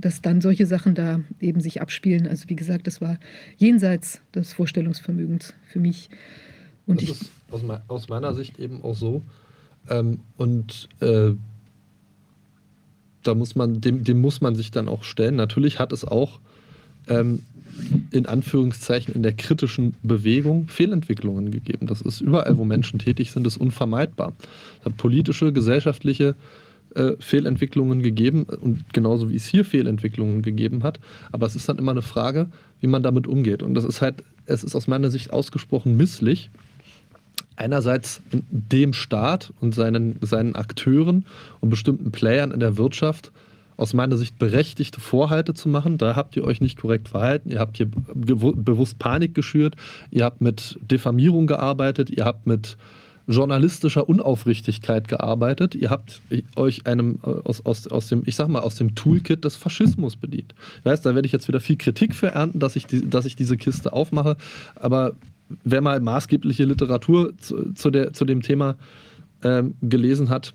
dass 0.00 0.20
dann 0.22 0.40
solche 0.40 0.66
Sachen 0.66 0.94
da 0.94 1.20
eben 1.40 1.60
sich 1.60 1.80
abspielen. 1.80 2.26
Also 2.26 2.48
wie 2.48 2.56
gesagt, 2.56 2.86
das 2.86 3.00
war 3.00 3.18
jenseits 3.56 4.20
des 4.34 4.52
Vorstellungsvermögens 4.52 5.54
für 5.66 5.80
mich. 5.80 6.10
Und 6.86 7.02
das 7.02 7.10
ich, 7.10 7.20
ist 7.22 7.30
aus, 7.50 7.62
aus, 7.88 8.08
meiner 8.08 8.34
Sicht 8.34 8.58
eben 8.58 8.82
auch 8.82 8.96
so. 8.96 9.22
Ähm, 9.88 10.20
und 10.36 10.88
äh, 11.00 11.32
da 13.22 13.34
muss 13.34 13.54
man, 13.54 13.80
dem, 13.80 14.04
dem 14.04 14.20
muss 14.20 14.40
man 14.40 14.54
sich 14.54 14.70
dann 14.70 14.88
auch 14.88 15.04
stellen. 15.04 15.36
Natürlich 15.36 15.78
hat 15.78 15.92
es 15.92 16.04
auch 16.04 16.40
ähm, 17.08 17.42
in 18.10 18.26
Anführungszeichen 18.26 19.14
in 19.14 19.22
der 19.22 19.32
kritischen 19.32 19.94
Bewegung 20.02 20.68
Fehlentwicklungen 20.68 21.50
gegeben. 21.50 21.86
Das 21.86 22.00
ist 22.00 22.20
überall, 22.20 22.56
wo 22.56 22.64
Menschen 22.64 22.98
tätig 22.98 23.32
sind, 23.32 23.46
ist 23.46 23.56
unvermeidbar. 23.56 24.32
Es 24.80 24.86
hat 24.86 24.96
politische, 24.96 25.52
gesellschaftliche 25.52 26.34
äh, 26.94 27.12
Fehlentwicklungen 27.18 28.02
gegeben 28.02 28.44
und 28.44 28.92
genauso 28.94 29.30
wie 29.30 29.36
es 29.36 29.46
hier 29.46 29.64
Fehlentwicklungen 29.64 30.42
gegeben 30.42 30.82
hat. 30.82 30.98
Aber 31.32 31.46
es 31.46 31.56
ist 31.56 31.68
dann 31.68 31.78
immer 31.78 31.92
eine 31.92 32.02
Frage, 32.02 32.48
wie 32.80 32.86
man 32.86 33.02
damit 33.02 33.26
umgeht. 33.26 33.62
Und 33.62 33.74
das 33.74 33.84
ist 33.84 34.00
halt, 34.00 34.22
es 34.46 34.64
ist 34.64 34.74
aus 34.74 34.86
meiner 34.86 35.10
Sicht 35.10 35.32
ausgesprochen 35.32 35.96
misslich, 35.96 36.50
einerseits 37.56 38.22
dem 38.50 38.92
Staat 38.92 39.52
und 39.60 39.74
seinen, 39.74 40.18
seinen 40.20 40.54
Akteuren 40.54 41.26
und 41.60 41.70
bestimmten 41.70 42.12
Playern 42.12 42.50
in 42.50 42.60
der 42.60 42.76
Wirtschaft 42.76 43.32
aus 43.76 43.94
meiner 43.94 44.16
Sicht 44.16 44.38
berechtigte 44.38 45.00
Vorhalte 45.00 45.54
zu 45.54 45.68
machen. 45.68 45.98
Da 45.98 46.16
habt 46.16 46.36
ihr 46.36 46.44
euch 46.44 46.60
nicht 46.60 46.78
korrekt 46.80 47.08
verhalten. 47.08 47.50
Ihr 47.50 47.58
habt 47.58 47.76
hier 47.76 47.88
bewusst 48.14 48.98
Panik 48.98 49.34
geschürt. 49.34 49.76
Ihr 50.10 50.24
habt 50.24 50.40
mit 50.40 50.78
Diffamierung 50.80 51.46
gearbeitet. 51.46 52.10
Ihr 52.10 52.24
habt 52.24 52.46
mit 52.46 52.76
journalistischer 53.26 54.08
Unaufrichtigkeit 54.08 55.08
gearbeitet. 55.08 55.74
Ihr 55.74 55.90
habt 55.90 56.22
euch 56.54 56.86
einem 56.86 57.18
äh, 57.24 57.30
aus, 57.44 57.64
aus, 57.66 57.88
aus 57.88 58.08
dem, 58.08 58.22
ich 58.24 58.36
sag 58.36 58.48
mal, 58.48 58.60
aus 58.60 58.76
dem 58.76 58.94
Toolkit 58.94 59.44
des 59.44 59.56
Faschismus 59.56 60.16
bedient. 60.16 60.54
Ich 60.78 60.84
weiß, 60.84 61.02
da 61.02 61.14
werde 61.14 61.26
ich 61.26 61.32
jetzt 61.32 61.48
wieder 61.48 61.60
viel 61.60 61.76
Kritik 61.76 62.14
für 62.14 62.28
ernten, 62.28 62.60
dass 62.60 62.76
ich, 62.76 62.86
die, 62.86 63.08
dass 63.08 63.24
ich 63.24 63.36
diese 63.36 63.56
Kiste 63.56 63.92
aufmache. 63.92 64.36
Aber 64.76 65.12
wer 65.64 65.80
mal 65.80 66.00
maßgebliche 66.00 66.64
Literatur 66.64 67.36
zu, 67.38 67.72
zu, 67.74 67.90
der, 67.90 68.12
zu 68.12 68.24
dem 68.24 68.42
Thema 68.42 68.76
ähm, 69.42 69.74
gelesen 69.82 70.30
hat, 70.30 70.54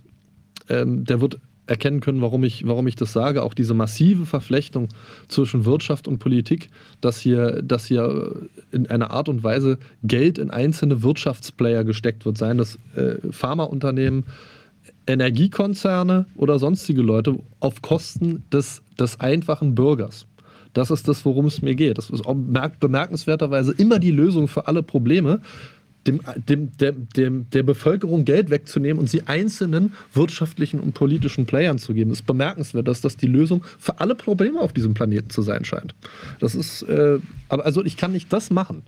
ähm, 0.69 1.03
der 1.03 1.19
wird 1.19 1.39
erkennen 1.71 2.01
können, 2.01 2.21
warum 2.21 2.43
ich, 2.43 2.67
warum 2.67 2.85
ich 2.85 2.95
das 2.95 3.13
sage. 3.13 3.41
Auch 3.43 3.53
diese 3.53 3.73
massive 3.73 4.25
Verflechtung 4.25 4.89
zwischen 5.29 5.63
Wirtschaft 5.65 6.07
und 6.07 6.19
Politik, 6.19 6.69
dass 6.99 7.17
hier, 7.17 7.61
dass 7.63 7.85
hier 7.85 8.49
in 8.71 8.87
einer 8.87 9.11
Art 9.11 9.29
und 9.29 9.43
Weise 9.43 9.79
Geld 10.03 10.37
in 10.37 10.51
einzelne 10.51 11.01
Wirtschaftsplayer 11.01 11.85
gesteckt 11.85 12.25
wird, 12.25 12.37
seien 12.37 12.57
das 12.57 12.77
äh, 12.95 13.15
Pharmaunternehmen, 13.31 14.25
Energiekonzerne 15.07 16.25
oder 16.35 16.59
sonstige 16.59 17.01
Leute 17.01 17.39
auf 17.61 17.81
Kosten 17.81 18.43
des, 18.51 18.83
des 18.99 19.19
einfachen 19.21 19.73
Bürgers. 19.73 20.27
Das 20.73 20.91
ist 20.91 21.07
das, 21.07 21.25
worum 21.25 21.45
es 21.45 21.61
mir 21.61 21.75
geht. 21.75 21.97
Das 21.97 22.09
ist 22.09 22.23
bemerkenswerterweise 22.79 23.73
immer 23.73 23.99
die 23.99 24.11
Lösung 24.11 24.47
für 24.47 24.67
alle 24.67 24.83
Probleme 24.83 25.41
dem, 26.07 26.21
dem, 26.35 26.75
dem, 26.77 27.07
dem, 27.09 27.49
der 27.51 27.63
Bevölkerung 27.63 28.25
Geld 28.25 28.49
wegzunehmen 28.49 28.99
und 28.99 29.09
sie 29.09 29.23
einzelnen 29.27 29.93
wirtschaftlichen 30.13 30.79
und 30.79 30.93
politischen 30.93 31.45
Playern 31.45 31.77
zu 31.77 31.93
geben, 31.93 32.11
ist 32.11 32.25
bemerkenswert, 32.25 32.87
dass 32.87 33.01
das 33.01 33.17
die 33.17 33.27
Lösung 33.27 33.63
für 33.77 33.99
alle 33.99 34.15
Probleme 34.15 34.59
auf 34.59 34.73
diesem 34.73 34.93
Planeten 34.93 35.29
zu 35.29 35.41
sein 35.41 35.63
scheint. 35.63 35.93
Das 36.39 36.55
ist, 36.55 36.83
äh, 36.83 37.19
aber 37.49 37.65
also 37.65 37.85
ich 37.85 37.97
kann 37.97 38.11
nicht 38.11 38.33
das 38.33 38.49
machen. 38.49 38.83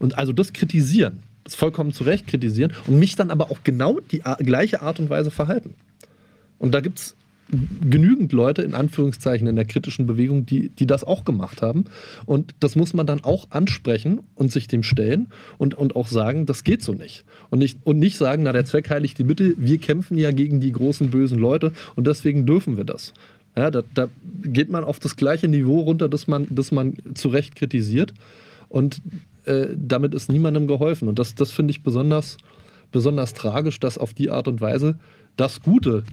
Und 0.00 0.18
also 0.18 0.32
das 0.32 0.52
kritisieren, 0.52 1.22
das 1.44 1.54
vollkommen 1.54 1.92
zu 1.92 2.04
Recht 2.04 2.26
kritisieren 2.26 2.72
und 2.86 2.98
mich 2.98 3.14
dann 3.16 3.30
aber 3.30 3.50
auch 3.50 3.58
genau 3.62 4.00
die 4.00 4.22
gleiche 4.38 4.82
Art 4.82 4.98
und 4.98 5.10
Weise 5.10 5.30
verhalten. 5.30 5.74
Und 6.58 6.72
da 6.72 6.80
gibt 6.80 6.98
es 6.98 7.16
genügend 7.88 8.32
Leute 8.32 8.62
in 8.62 8.74
Anführungszeichen 8.74 9.46
in 9.46 9.56
der 9.56 9.64
kritischen 9.64 10.06
Bewegung, 10.06 10.46
die, 10.46 10.70
die 10.70 10.86
das 10.86 11.04
auch 11.04 11.24
gemacht 11.24 11.62
haben. 11.62 11.84
Und 12.26 12.54
das 12.60 12.76
muss 12.76 12.94
man 12.94 13.06
dann 13.06 13.24
auch 13.24 13.48
ansprechen 13.50 14.20
und 14.34 14.52
sich 14.52 14.68
dem 14.68 14.82
stellen 14.82 15.28
und, 15.58 15.74
und 15.74 15.96
auch 15.96 16.08
sagen, 16.08 16.46
das 16.46 16.64
geht 16.64 16.82
so 16.82 16.92
nicht. 16.92 17.24
Und 17.50 17.58
nicht, 17.58 17.78
und 17.84 17.98
nicht 17.98 18.16
sagen, 18.16 18.44
na, 18.44 18.52
der 18.52 18.64
Zweck 18.64 18.90
heiligt 18.90 19.18
die 19.18 19.24
Mittel, 19.24 19.54
wir 19.58 19.78
kämpfen 19.78 20.16
ja 20.18 20.30
gegen 20.30 20.60
die 20.60 20.72
großen 20.72 21.10
bösen 21.10 21.38
Leute 21.38 21.72
und 21.96 22.06
deswegen 22.06 22.46
dürfen 22.46 22.76
wir 22.76 22.84
das. 22.84 23.12
Ja, 23.56 23.70
da, 23.70 23.82
da 23.94 24.08
geht 24.42 24.70
man 24.70 24.84
auf 24.84 25.00
das 25.00 25.16
gleiche 25.16 25.48
Niveau 25.48 25.80
runter, 25.80 26.08
das 26.08 26.28
man, 26.28 26.46
das 26.50 26.70
man 26.70 26.94
zu 27.14 27.28
Recht 27.28 27.56
kritisiert. 27.56 28.14
Und 28.68 29.02
äh, 29.44 29.66
damit 29.76 30.14
ist 30.14 30.30
niemandem 30.30 30.68
geholfen. 30.68 31.08
Und 31.08 31.18
das, 31.18 31.34
das 31.34 31.50
finde 31.50 31.72
ich 31.72 31.82
besonders, 31.82 32.36
besonders 32.92 33.34
tragisch, 33.34 33.80
dass 33.80 33.98
auf 33.98 34.14
die 34.14 34.30
Art 34.30 34.46
und 34.46 34.60
Weise 34.60 34.98
das 35.36 35.60
Gute, 35.62 36.04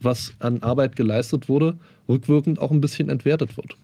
was 0.00 0.32
an 0.38 0.62
Arbeit 0.62 0.96
geleistet 0.96 1.48
wurde, 1.48 1.78
rückwirkend 2.08 2.58
auch 2.58 2.70
ein 2.70 2.80
bisschen 2.80 3.08
entwertet 3.08 3.56
wird. 3.56 3.76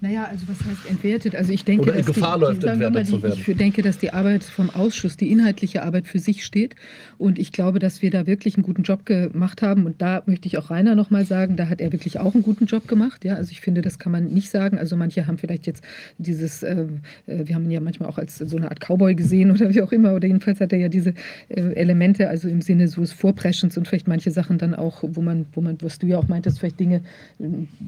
Naja, 0.00 0.28
also 0.30 0.46
was 0.46 0.64
heißt 0.64 0.88
entwertet? 0.88 1.34
Also 1.34 1.52
ich 1.52 1.64
denke, 1.64 1.90
Oder 1.90 1.96
in 1.96 2.04
Gefahr 2.06 2.38
die, 2.38 2.44
läuft, 2.44 2.62
wir 2.62 2.68
mal, 2.68 2.84
entwertet 2.84 3.06
zu 3.08 3.22
werden. 3.22 3.44
ich 3.44 3.56
denke, 3.56 3.82
dass 3.82 3.98
die 3.98 4.12
Arbeit 4.12 4.44
vom 4.44 4.70
Ausschuss, 4.70 5.16
die 5.16 5.32
inhaltliche 5.32 5.82
Arbeit 5.82 6.06
für 6.06 6.20
sich 6.20 6.44
steht. 6.44 6.76
Und 7.18 7.36
ich 7.36 7.50
glaube, 7.50 7.80
dass 7.80 8.00
wir 8.00 8.12
da 8.12 8.28
wirklich 8.28 8.54
einen 8.54 8.62
guten 8.62 8.84
Job 8.84 9.04
gemacht 9.04 9.60
haben. 9.60 9.86
Und 9.86 10.00
da 10.00 10.22
möchte 10.26 10.46
ich 10.46 10.56
auch 10.56 10.70
Rainer 10.70 10.94
nochmal 10.94 11.24
sagen, 11.24 11.56
da 11.56 11.68
hat 11.68 11.80
er 11.80 11.90
wirklich 11.90 12.20
auch 12.20 12.34
einen 12.34 12.44
guten 12.44 12.66
Job 12.66 12.86
gemacht. 12.86 13.24
Ja, 13.24 13.34
also 13.34 13.50
ich 13.50 13.60
finde, 13.60 13.82
das 13.82 13.98
kann 13.98 14.12
man 14.12 14.28
nicht 14.28 14.50
sagen. 14.50 14.78
Also 14.78 14.96
manche 14.96 15.26
haben 15.26 15.36
vielleicht 15.36 15.66
jetzt 15.66 15.82
dieses, 16.18 16.62
äh, 16.62 16.86
äh, 17.26 17.48
wir 17.48 17.56
haben 17.56 17.64
ihn 17.64 17.72
ja 17.72 17.80
manchmal 17.80 18.08
auch 18.08 18.18
als 18.18 18.38
so 18.38 18.56
eine 18.56 18.70
Art 18.70 18.78
Cowboy 18.78 19.16
gesehen 19.16 19.50
oder 19.50 19.74
wie 19.74 19.82
auch 19.82 19.90
immer. 19.90 20.14
Oder 20.14 20.28
jedenfalls 20.28 20.60
hat 20.60 20.72
er 20.72 20.78
ja 20.78 20.88
diese 20.88 21.12
äh, 21.48 21.72
Elemente, 21.72 22.28
also 22.28 22.48
im 22.48 22.60
Sinne 22.60 22.86
so 22.86 23.00
des 23.00 23.12
Vorpreschens 23.12 23.76
und 23.76 23.88
vielleicht 23.88 24.06
manche 24.06 24.30
Sachen 24.30 24.58
dann 24.58 24.76
auch, 24.76 25.02
wo 25.02 25.22
man, 25.22 25.46
wo 25.54 25.60
man, 25.60 25.76
was 25.82 25.98
du 25.98 26.06
ja 26.06 26.18
auch 26.18 26.28
meintest, 26.28 26.60
vielleicht 26.60 26.78
Dinge, 26.78 27.00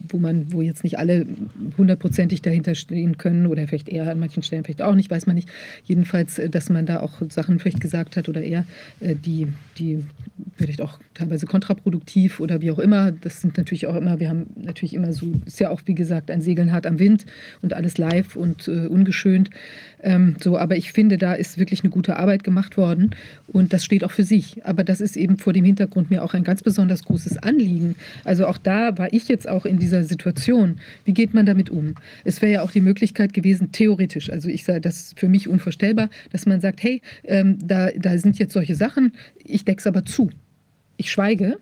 wo 0.09 0.19
man, 0.19 0.53
wo 0.53 0.61
jetzt 0.61 0.83
nicht 0.83 0.99
alle 0.99 1.25
hundertprozentig 2.01 2.43
dahinter 2.43 2.75
stehen 2.75 3.19
können 3.19 3.47
oder 3.47 3.67
vielleicht 3.69 3.89
eher 3.89 4.11
an 4.11 4.19
manchen 4.19 4.43
Stellen 4.43 4.65
vielleicht 4.65 4.83
auch 4.83 4.95
nicht, 4.95 5.11
weiß 5.11 5.27
man 5.27 5.37
nicht. 5.37 5.49
Jedenfalls, 5.85 6.39
äh, 6.39 6.49
dass 6.49 6.71
man 6.71 6.87
da 6.87 7.01
auch 7.01 7.21
Sachen 7.29 7.59
vielleicht 7.59 7.81
gesagt 7.81 8.17
hat 8.17 8.29
oder 8.29 8.43
eher, 8.43 8.67
äh, 9.01 9.15
die, 9.15 9.49
die 9.79 10.05
vielleicht 10.57 10.81
auch 10.81 10.99
teilweise 11.21 11.47
kontraproduktiv 11.47 12.41
oder 12.41 12.61
wie 12.63 12.71
auch 12.71 12.79
immer. 12.79 13.13
Das 13.13 13.41
sind 13.41 13.59
natürlich 13.59 13.87
auch 13.87 13.95
immer, 13.95 14.21
wir 14.21 14.31
haben 14.31 14.47
natürlich 14.57 14.95
immer 14.95 15.13
so, 15.13 15.33
ist 15.45 15.61
ja 15.61 15.71
auch 15.71 15.83
wie 15.85 15.95
gesagt 15.95 16.31
ein 16.31 16.41
Segeln 16.41 16.73
hart 16.73 16.87
am 16.87 16.99
Wind 16.99 17.27
und 17.61 17.75
alles 17.75 17.99
live 17.99 18.37
und 18.37 18.69
äh, 18.69 18.87
ungeschönt. 18.87 19.51
Ähm, 20.03 20.37
so, 20.41 20.57
aber 20.57 20.77
ich 20.77 20.93
finde, 20.93 21.19
da 21.19 21.35
ist 21.35 21.59
wirklich 21.59 21.83
eine 21.83 21.91
gute 21.91 22.17
Arbeit 22.17 22.43
gemacht 22.43 22.79
worden 22.79 23.11
und 23.49 23.75
das 23.75 23.85
steht 23.85 24.03
auch 24.03 24.11
für 24.11 24.25
sich. 24.25 24.65
Aber 24.65 24.83
das 24.83 25.03
ist 25.03 25.17
eben 25.17 25.37
vor 25.37 25.53
dem 25.53 25.65
Hintergrund 25.65 26.11
mir 26.11 26.25
auch 26.25 26.33
ein 26.33 26.45
ganz 26.45 26.63
besonders 26.63 27.05
großes 27.05 27.39
Anliegen. 27.39 27.97
Also 28.25 28.47
auch 28.47 28.57
da 28.57 28.97
war 28.97 29.13
ich 29.13 29.29
jetzt 29.29 29.47
auch 29.47 29.67
in 29.67 29.79
dieser 29.79 30.05
Situation. 30.05 30.81
Wie 31.05 31.13
geht 31.13 31.35
man 31.35 31.45
damit 31.45 31.69
um? 31.69 31.97
Es 32.25 32.41
wäre 32.41 32.53
ja 32.53 32.63
auch 32.63 32.71
die 32.71 32.81
Möglichkeit 32.81 33.35
gewesen, 33.35 33.73
theoretisch, 33.73 34.31
also 34.31 34.49
ich 34.49 34.65
sage 34.65 34.81
das 34.81 35.01
ist 35.01 35.21
für 35.21 35.29
mich 35.29 35.49
unvorstellbar, 35.49 36.09
dass 36.33 36.47
man 36.47 36.63
sagt, 36.63 36.83
hey, 36.83 37.03
ähm, 37.25 37.59
da, 37.63 37.91
da 37.91 38.17
sind 38.17 38.39
jetzt 38.39 38.55
solche 38.55 38.75
Sachen, 38.75 39.13
ich 39.45 39.67
decke 39.67 39.81
es 39.81 39.87
aber 39.87 40.07
zu. 40.07 40.31
Ich 41.01 41.11
schweige, 41.11 41.57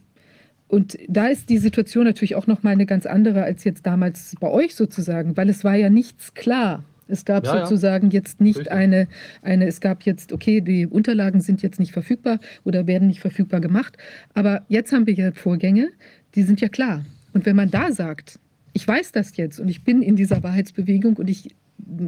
und 0.66 0.98
da 1.09 1.28
ist 1.28 1.48
die 1.48 1.59
Situation 1.59 2.05
natürlich 2.05 2.35
auch 2.35 2.48
noch 2.48 2.65
mal 2.65 2.70
eine 2.70 2.86
ganz 2.86 3.06
andere 3.06 3.44
als 3.44 3.62
jetzt 3.62 3.86
damals 3.86 4.35
bei 4.40 4.51
euch 4.51 4.74
sozusagen, 4.74 5.36
weil 5.36 5.48
es 5.48 5.62
war 5.62 5.77
ja 5.77 5.90
nichts 5.90 6.35
klar. 6.35 6.85
Es 7.06 7.24
gab 7.24 7.47
Ja, 7.47 7.55
ja. 7.55 7.66
sozusagen 7.66 8.10
jetzt 8.10 8.40
nicht 8.40 8.59
Richtig. 8.59 8.73
eine, 8.73 9.09
eine, 9.40 9.66
es 9.66 9.81
gab 9.81 10.02
jetzt, 10.02 10.32
okay, 10.32 10.60
die 10.60 10.86
Unterlagen 10.86 11.40
sind 11.40 11.62
jetzt 11.62 11.78
nicht 11.81 11.93
verfügbar 11.93 12.40
oder 12.65 12.89
werden 12.89 13.06
nicht 13.06 13.20
verfügbar 13.20 13.60
gemacht, 13.60 13.97
aber 14.35 14.62
jetzt 14.69 14.93
haben 14.93 15.06
wir 15.06 15.15
ja 15.15 15.31
Vorgänge, 15.32 15.89
die 16.35 16.43
sind 16.43 16.60
ja 16.60 16.69
klar. 16.69 17.05
Und 17.32 17.47
wenn 17.47 17.56
man 17.56 17.70
da 17.70 17.93
sagt, 17.93 18.40
ich 18.73 18.86
weiß 18.86 19.12
das 19.12 19.36
jetzt 19.36 19.60
und 19.60 19.69
ich 19.69 19.85
bin 19.85 20.02
in 20.02 20.16
dieser 20.16 20.43
Wahrheitsbewegung 20.43 21.16
und 21.16 21.31
ich 21.31 21.55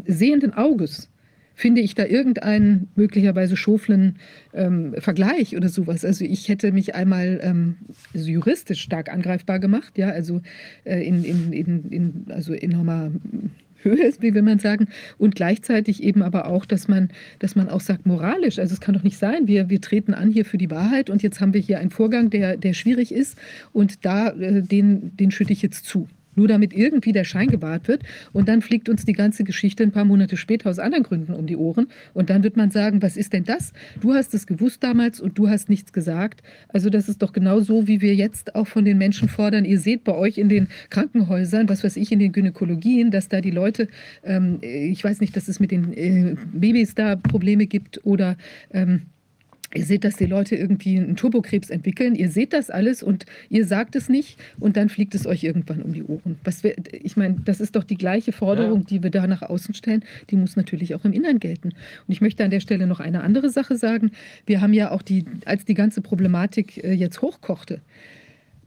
sehenden 0.07 0.53
Auges 0.53 1.09
finde 1.61 1.83
ich 1.83 1.95
da 1.95 2.07
irgendeinen 2.07 2.89
möglicherweise 2.97 3.55
schoflen 3.55 4.17
ähm, 4.55 4.95
Vergleich 4.99 5.55
oder 5.57 5.69
sowas. 5.69 6.07
Also 6.07 6.25
ich 6.25 6.49
hätte 6.49 6.73
mich 6.73 6.95
einmal 6.95 7.39
ähm, 7.43 7.77
also 8.15 8.31
juristisch 8.31 8.81
stark 8.81 9.13
angreifbar 9.13 9.59
gemacht, 9.59 9.99
ja, 9.99 10.09
also 10.09 10.41
äh, 10.85 11.07
in, 11.07 11.23
in, 11.23 11.53
in, 11.53 11.91
in, 11.91 12.25
also 12.31 12.55
enormer 12.55 13.13
Höhe, 13.83 14.11
wie 14.21 14.33
will 14.33 14.41
man 14.41 14.59
sagen, 14.59 14.89
und 15.19 15.35
gleichzeitig 15.35 16.03
eben 16.03 16.23
aber 16.23 16.47
auch, 16.47 16.65
dass 16.65 16.89
man, 16.89 17.11
dass 17.41 17.57
man 17.57 17.69
auch 17.69 17.83
sagt, 17.83 18.07
moralisch, 18.07 18.59
also 18.59 18.73
es 18.73 18.81
kann 18.81 18.95
doch 18.95 19.03
nicht 19.03 19.19
sein, 19.19 19.47
wir, 19.47 19.69
wir 19.69 19.83
treten 19.83 20.15
an 20.15 20.31
hier 20.31 20.47
für 20.47 20.59
die 20.59 20.71
Wahrheit 20.71 21.11
und 21.11 21.23
jetzt 21.23 21.43
haben 21.43 21.53
wir 21.53 21.61
hier 21.61 21.79
einen 21.79 21.91
Vorgang, 21.91 22.31
der, 22.31 22.57
der 22.57 22.73
schwierig 22.73 23.13
ist 23.13 23.37
und 23.73 24.07
da, 24.07 24.31
äh, 24.31 24.63
den, 24.63 25.15
den 25.15 25.31
schütte 25.31 25.53
ich 25.53 25.61
jetzt 25.61 25.85
zu. 25.85 26.09
Nur 26.35 26.49
damit 26.49 26.73
irgendwie 26.73 27.13
der 27.13 27.25
Schein 27.25 27.49
gewahrt 27.49 27.89
wird. 27.89 28.03
Und 28.33 28.49
dann 28.49 28.63
fliegt 28.63 28.89
uns 28.89 29.05
die 29.05 29.13
ganze 29.13 29.45
Geschichte 29.45 29.83
ein 29.83 29.93
paar 29.93 30.05
Monate 30.05 30.37
später 30.37 30.71
aus 30.71 30.79
anderen 30.79 31.05
Gründen 31.05 31.35
um 31.35 31.47
die 31.47 31.57
Ohren. 31.57 31.89
Und 32.15 32.31
dann 32.31 32.43
wird 32.43 32.57
man 32.57 32.71
sagen, 32.71 33.03
was 33.03 33.17
ist 33.17 33.33
denn 33.33 33.45
das? 33.45 33.73
Du 34.01 34.15
hast 34.15 34.35
es 34.35 34.47
gewusst 34.47 34.83
damals 34.83 35.21
und 35.21 35.39
du 35.39 35.49
hast 35.49 35.69
nichts 35.69 35.93
gesagt. 35.93 36.43
Also 36.69 36.91
das 36.91 37.09
ist 37.09 37.23
doch 37.23 37.33
genau 37.33 37.61
so, 37.61 37.87
wie 37.87 38.01
wir 38.01 38.15
jetzt 38.15 38.55
auch 38.55 38.67
von 38.67 38.85
den 38.85 38.99
Menschen 38.99 39.29
fordern. 39.29 39.65
Ihr 39.65 39.79
seht 39.79 40.05
bei 40.05 40.15
euch 40.15 40.39
in 40.39 40.49
den 40.49 40.69
Krankenhäusern, 40.91 41.69
was 41.69 41.85
weiß 41.85 41.97
ich, 41.97 42.13
in 42.13 42.19
den 42.19 42.33
Gynäkologien, 42.33 43.11
dass 43.11 43.29
da 43.29 43.41
die 43.41 43.51
Leute, 43.51 43.89
ähm, 44.25 44.59
ich 44.61 45.03
weiß 45.03 45.21
nicht, 45.21 45.37
dass 45.37 45.49
es 45.49 45.61
mit 45.61 45.71
den 45.71 45.93
äh, 45.93 46.37
Babys 46.53 46.95
da 46.95 47.17
Probleme 47.17 47.67
gibt 47.67 48.05
oder... 48.05 48.37
Ähm, 48.73 49.03
Ihr 49.73 49.85
seht, 49.85 50.03
dass 50.03 50.17
die 50.17 50.27
Leute 50.27 50.57
irgendwie 50.57 50.99
einen 50.99 51.15
Turbokrebs 51.15 51.71
entwickeln. 51.71 52.17
Ihr 52.17 52.31
seht 52.31 52.53
das 52.53 52.71
alles 52.71 53.03
und 53.05 53.25
ihr 53.51 53.65
sagt 53.65 53.95
es 53.95 54.09
nicht 54.09 54.39
und 54.59 54.77
dann 54.77 54.89
fliegt 54.89 55.15
es 55.15 55.27
euch 55.27 55.45
irgendwann 55.45 55.81
um 55.83 55.93
die 55.93 56.03
Ohren. 56.03 56.39
Was 56.43 56.65
wir, 56.65 56.75
ich 56.93 57.17
meine, 57.17 57.37
das 57.45 57.61
ist 57.61 57.77
doch 57.77 57.85
die 57.85 57.97
gleiche 57.97 58.33
Forderung, 58.33 58.85
die 58.85 59.03
wir 59.03 59.11
da 59.11 59.29
nach 59.29 59.43
außen 59.43 59.75
stellen. 59.75 60.05
Die 60.31 60.37
muss 60.37 60.57
natürlich 60.57 60.97
auch 60.97 61.05
im 61.05 61.13
Innern 61.13 61.39
gelten. 61.39 61.69
Und 61.69 62.13
ich 62.13 62.21
möchte 62.21 62.43
an 62.43 62.51
der 62.51 62.61
Stelle 62.61 62.89
noch 62.89 62.99
eine 62.99 63.23
andere 63.23 63.49
Sache 63.51 63.77
sagen. 63.77 64.11
Wir 64.45 64.61
haben 64.61 64.73
ja 64.73 64.91
auch 64.91 65.03
die, 65.03 65.25
als 65.45 65.65
die 65.65 65.75
ganze 65.75 66.01
Problematik 66.01 66.83
äh, 66.83 66.93
jetzt 66.93 67.23
hochkochte, 67.23 67.81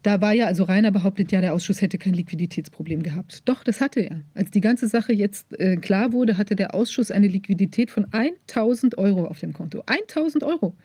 da 0.03 0.19
war 0.19 0.33
ja, 0.33 0.47
also 0.47 0.65
Rainer 0.65 0.91
behauptet 0.91 1.31
ja, 1.31 1.39
der 1.39 1.53
Ausschuss 1.53 1.81
hätte 1.81 1.97
kein 1.97 2.13
Liquiditätsproblem 2.13 3.03
gehabt. 3.03 3.41
Doch, 3.45 3.63
das 3.63 3.79
hatte 3.79 4.01
er. 4.01 4.21
Als 4.35 4.51
die 4.51 4.59
ganze 4.59 4.89
Sache 4.89 5.13
jetzt 5.13 5.57
äh, 5.59 5.77
klar 5.77 6.11
wurde, 6.11 6.37
hatte 6.37 6.57
der 6.57 6.75
Ausschuss 6.75 7.09
eine 7.09 7.27
Liquidität 7.27 7.89
von 7.89 8.07
1000 8.11 8.97
Euro 8.97 9.25
auf 9.25 9.39
dem 9.39 9.53
Konto. 9.53 9.81
1000 9.85 10.43
Euro. 10.43 10.75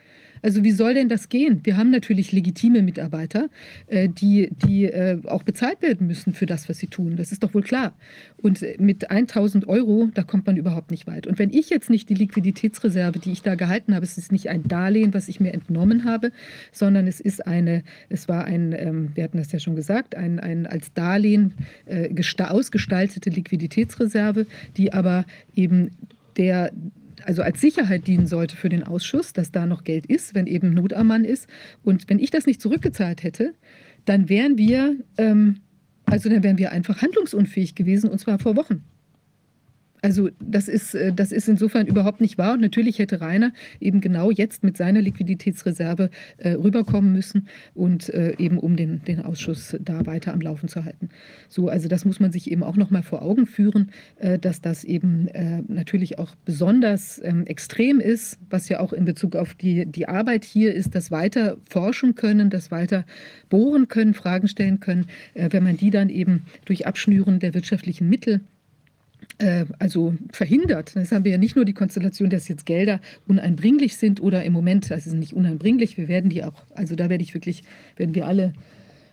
Also 0.42 0.64
wie 0.64 0.70
soll 0.72 0.94
denn 0.94 1.08
das 1.08 1.28
gehen? 1.28 1.60
Wir 1.64 1.76
haben 1.76 1.90
natürlich 1.90 2.32
legitime 2.32 2.82
Mitarbeiter, 2.82 3.48
äh, 3.86 4.08
die, 4.08 4.50
die 4.66 4.84
äh, 4.84 5.18
auch 5.26 5.42
bezahlt 5.42 5.82
werden 5.82 6.06
müssen 6.06 6.34
für 6.34 6.46
das, 6.46 6.68
was 6.68 6.78
sie 6.78 6.86
tun. 6.88 7.16
Das 7.16 7.32
ist 7.32 7.42
doch 7.42 7.54
wohl 7.54 7.62
klar. 7.62 7.94
Und 8.40 8.64
mit 8.78 9.10
1000 9.10 9.66
Euro, 9.68 10.08
da 10.14 10.22
kommt 10.22 10.46
man 10.46 10.56
überhaupt 10.56 10.90
nicht 10.90 11.06
weit. 11.06 11.26
Und 11.26 11.38
wenn 11.38 11.50
ich 11.50 11.70
jetzt 11.70 11.90
nicht 11.90 12.08
die 12.08 12.14
Liquiditätsreserve, 12.14 13.18
die 13.18 13.32
ich 13.32 13.42
da 13.42 13.54
gehalten 13.56 13.94
habe, 13.94 14.04
es 14.04 14.16
ist 14.16 14.32
nicht 14.32 14.48
ein 14.48 14.62
Darlehen, 14.64 15.12
was 15.14 15.28
ich 15.28 15.40
mir 15.40 15.52
entnommen 15.52 16.04
habe, 16.04 16.30
sondern 16.72 17.06
es 17.06 17.20
ist 17.20 17.46
eine, 17.46 17.82
es 18.08 18.28
war 18.28 18.44
ein, 18.44 18.72
ähm, 18.78 19.10
wir 19.14 19.24
hatten 19.24 19.38
das 19.38 19.50
ja 19.52 19.58
schon 19.58 19.76
gesagt, 19.76 20.14
ein, 20.14 20.38
ein 20.38 20.66
als 20.66 20.92
Darlehen 20.92 21.54
äh, 21.86 22.08
gesta- 22.12 22.48
ausgestaltete 22.50 23.30
Liquiditätsreserve, 23.30 24.46
die 24.76 24.92
aber 24.92 25.24
eben 25.56 25.90
der 26.36 26.70
also 27.26 27.42
als 27.42 27.60
Sicherheit 27.60 28.06
dienen 28.06 28.26
sollte 28.26 28.56
für 28.56 28.68
den 28.68 28.82
Ausschuss, 28.82 29.32
dass 29.32 29.50
da 29.50 29.66
noch 29.66 29.84
Geld 29.84 30.06
ist, 30.06 30.34
wenn 30.34 30.46
eben 30.46 30.72
Not 30.74 30.92
am 30.92 31.08
Mann 31.08 31.24
ist. 31.24 31.48
Und 31.82 32.08
wenn 32.08 32.18
ich 32.18 32.30
das 32.30 32.46
nicht 32.46 32.60
zurückgezahlt 32.60 33.22
hätte, 33.22 33.54
dann 34.04 34.28
wären 34.28 34.58
wir, 34.58 34.96
ähm, 35.16 35.60
also 36.06 36.28
dann 36.28 36.42
wären 36.42 36.58
wir 36.58 36.72
einfach 36.72 37.02
handlungsunfähig 37.02 37.74
gewesen 37.74 38.10
und 38.10 38.18
zwar 38.18 38.38
vor 38.38 38.56
Wochen. 38.56 38.82
Also 40.02 40.30
das 40.40 40.68
ist, 40.68 40.94
äh, 40.94 41.12
das 41.12 41.32
ist 41.32 41.48
insofern 41.48 41.86
überhaupt 41.86 42.20
nicht 42.20 42.38
wahr. 42.38 42.54
Und 42.54 42.60
natürlich 42.60 42.98
hätte 42.98 43.20
Rainer 43.20 43.52
eben 43.80 44.00
genau 44.00 44.30
jetzt 44.30 44.62
mit 44.62 44.76
seiner 44.76 45.02
Liquiditätsreserve 45.02 46.10
äh, 46.38 46.50
rüberkommen 46.50 47.12
müssen 47.12 47.48
und 47.74 48.08
äh, 48.10 48.34
eben 48.38 48.58
um 48.58 48.76
den, 48.76 49.02
den 49.04 49.22
Ausschuss 49.22 49.76
da 49.80 50.06
weiter 50.06 50.32
am 50.32 50.40
Laufen 50.40 50.68
zu 50.68 50.84
halten. 50.84 51.08
So, 51.48 51.68
also 51.68 51.88
das 51.88 52.04
muss 52.04 52.20
man 52.20 52.32
sich 52.32 52.50
eben 52.50 52.62
auch 52.62 52.76
noch 52.76 52.90
mal 52.90 53.02
vor 53.02 53.22
Augen 53.22 53.46
führen, 53.46 53.90
äh, 54.16 54.38
dass 54.38 54.60
das 54.60 54.84
eben 54.84 55.28
äh, 55.28 55.62
natürlich 55.66 56.18
auch 56.18 56.34
besonders 56.44 57.20
ähm, 57.24 57.46
extrem 57.46 58.00
ist, 58.00 58.38
was 58.50 58.68
ja 58.68 58.80
auch 58.80 58.92
in 58.92 59.04
Bezug 59.04 59.34
auf 59.36 59.54
die, 59.54 59.86
die 59.86 60.08
Arbeit 60.08 60.44
hier 60.44 60.74
ist, 60.74 60.94
das 60.94 61.10
weiter 61.10 61.56
forschen 61.68 62.14
können, 62.14 62.50
das 62.50 62.70
weiter 62.70 63.04
bohren 63.48 63.88
können, 63.88 64.14
Fragen 64.14 64.48
stellen 64.48 64.80
können, 64.80 65.06
äh, 65.34 65.48
wenn 65.50 65.64
man 65.64 65.76
die 65.76 65.90
dann 65.90 66.08
eben 66.08 66.44
durch 66.64 66.86
Abschnüren 66.86 67.40
der 67.40 67.54
wirtschaftlichen 67.54 68.08
Mittel 68.08 68.40
äh, 69.38 69.64
also 69.78 70.14
verhindert. 70.32 70.94
Das 70.96 71.12
haben 71.12 71.24
wir 71.24 71.32
ja 71.32 71.38
nicht 71.38 71.56
nur 71.56 71.64
die 71.64 71.72
Konstellation, 71.72 72.30
dass 72.30 72.48
jetzt 72.48 72.66
Gelder 72.66 73.00
uneinbringlich 73.26 73.96
sind 73.96 74.20
oder 74.20 74.44
im 74.44 74.52
Moment, 74.52 74.86
sie 74.86 75.00
sind 75.00 75.20
nicht 75.20 75.32
uneinbringlich, 75.32 75.96
wir 75.96 76.08
werden 76.08 76.30
die 76.30 76.44
auch, 76.44 76.64
also 76.74 76.94
da 76.96 77.08
werde 77.08 77.24
ich 77.24 77.34
wirklich, 77.34 77.62
werden 77.96 78.14
wir 78.14 78.26
alle 78.26 78.52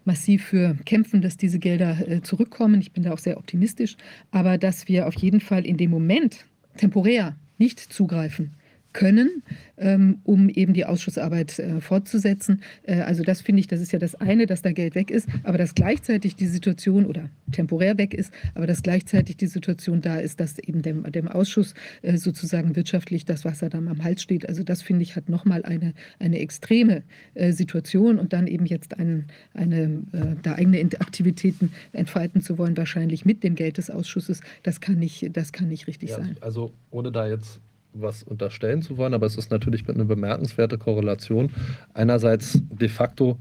massiv 0.04 0.46
für 0.46 0.78
kämpfen, 0.86 1.22
dass 1.22 1.38
diese 1.38 1.60
Gelder 1.60 2.08
äh, 2.08 2.22
zurückkommen. 2.22 2.80
Ich 2.80 2.92
bin 2.92 3.04
da 3.04 3.12
auch 3.12 3.20
sehr 3.20 3.38
optimistisch, 3.38 3.98
aber 4.32 4.58
dass 4.58 4.88
wir 4.88 5.08
auf 5.08 5.16
jeden 5.16 5.42
Fall 5.42 5.66
in 5.66 5.78
dem 5.78 5.90
Moment 5.90 6.46
temporär 6.78 7.36
nicht 7.58 7.80
zugreifen 7.80 8.52
können, 8.96 9.44
ähm, 9.78 10.22
um 10.24 10.48
eben 10.48 10.74
die 10.74 10.86
Ausschussarbeit 10.86 11.60
äh, 11.60 11.82
fortzusetzen. 11.82 12.62
Äh, 12.84 13.02
also 13.02 13.24
das 13.24 13.42
finde 13.42 13.60
ich, 13.60 13.68
das 13.68 13.82
ist 13.82 13.92
ja 13.92 14.00
das 14.00 14.16
eine, 14.16 14.46
dass 14.46 14.62
da 14.62 14.72
Geld 14.72 14.96
weg 14.96 15.12
ist, 15.12 15.28
aber 15.44 15.58
dass 15.58 15.76
gleichzeitig 15.76 16.38
die 16.38 16.48
Situation 16.48 17.06
oder 17.06 17.30
temporär 17.52 17.98
weg 17.98 18.14
ist, 18.14 18.32
aber 18.54 18.68
dass 18.68 18.84
gleichzeitig 18.84 19.36
die 19.36 19.48
Situation 19.48 20.00
da 20.00 20.16
ist, 20.16 20.40
dass 20.40 20.58
eben 20.60 20.82
dem, 20.82 21.04
dem 21.12 21.28
Ausschuss 21.28 21.74
äh, 22.04 22.16
sozusagen 22.16 22.78
wirtschaftlich 22.78 23.26
das 23.26 23.44
Wasser 23.44 23.68
dann 23.68 23.90
am 23.90 24.02
Hals 24.02 24.22
steht. 24.22 24.48
Also 24.48 24.64
das 24.64 24.82
finde 24.82 25.04
ich 25.04 25.18
hat 25.18 25.28
nochmal 25.28 25.66
eine, 25.66 25.94
eine 26.20 26.40
extreme 26.40 27.04
äh, 27.34 27.52
Situation 27.52 28.18
und 28.18 28.32
dann 28.32 28.48
eben 28.48 28.66
jetzt 28.66 28.98
ein, 28.98 29.26
eine, 29.54 30.04
äh, 30.14 30.36
da 30.42 30.56
eigene 30.56 30.80
Aktivitäten 31.02 31.74
entfalten 31.92 32.42
zu 32.42 32.58
wollen, 32.58 32.78
wahrscheinlich 32.78 33.26
mit 33.26 33.44
dem 33.44 33.56
Geld 33.56 33.78
des 33.78 33.90
Ausschusses, 33.90 34.40
das 34.64 34.80
kann 34.80 35.00
nicht, 35.00 35.36
das 35.36 35.52
kann 35.52 35.68
nicht 35.68 35.88
richtig 35.88 36.12
Ja, 36.12 36.18
sein. 36.18 36.38
also 36.40 36.72
ohne 36.92 37.12
da 37.12 37.28
jetzt 37.28 37.60
was 37.98 38.24
unterstellen 38.24 38.82
zu 38.82 38.98
wollen, 38.98 39.14
aber 39.14 39.26
es 39.26 39.38
ist 39.38 39.52
natürlich 39.52 39.88
eine 39.88 40.06
bemerkenswerte 40.06 40.78
Korrelation. 40.78 41.52
Einerseits 41.94 42.60
de 42.70 42.90
facto 42.90 43.38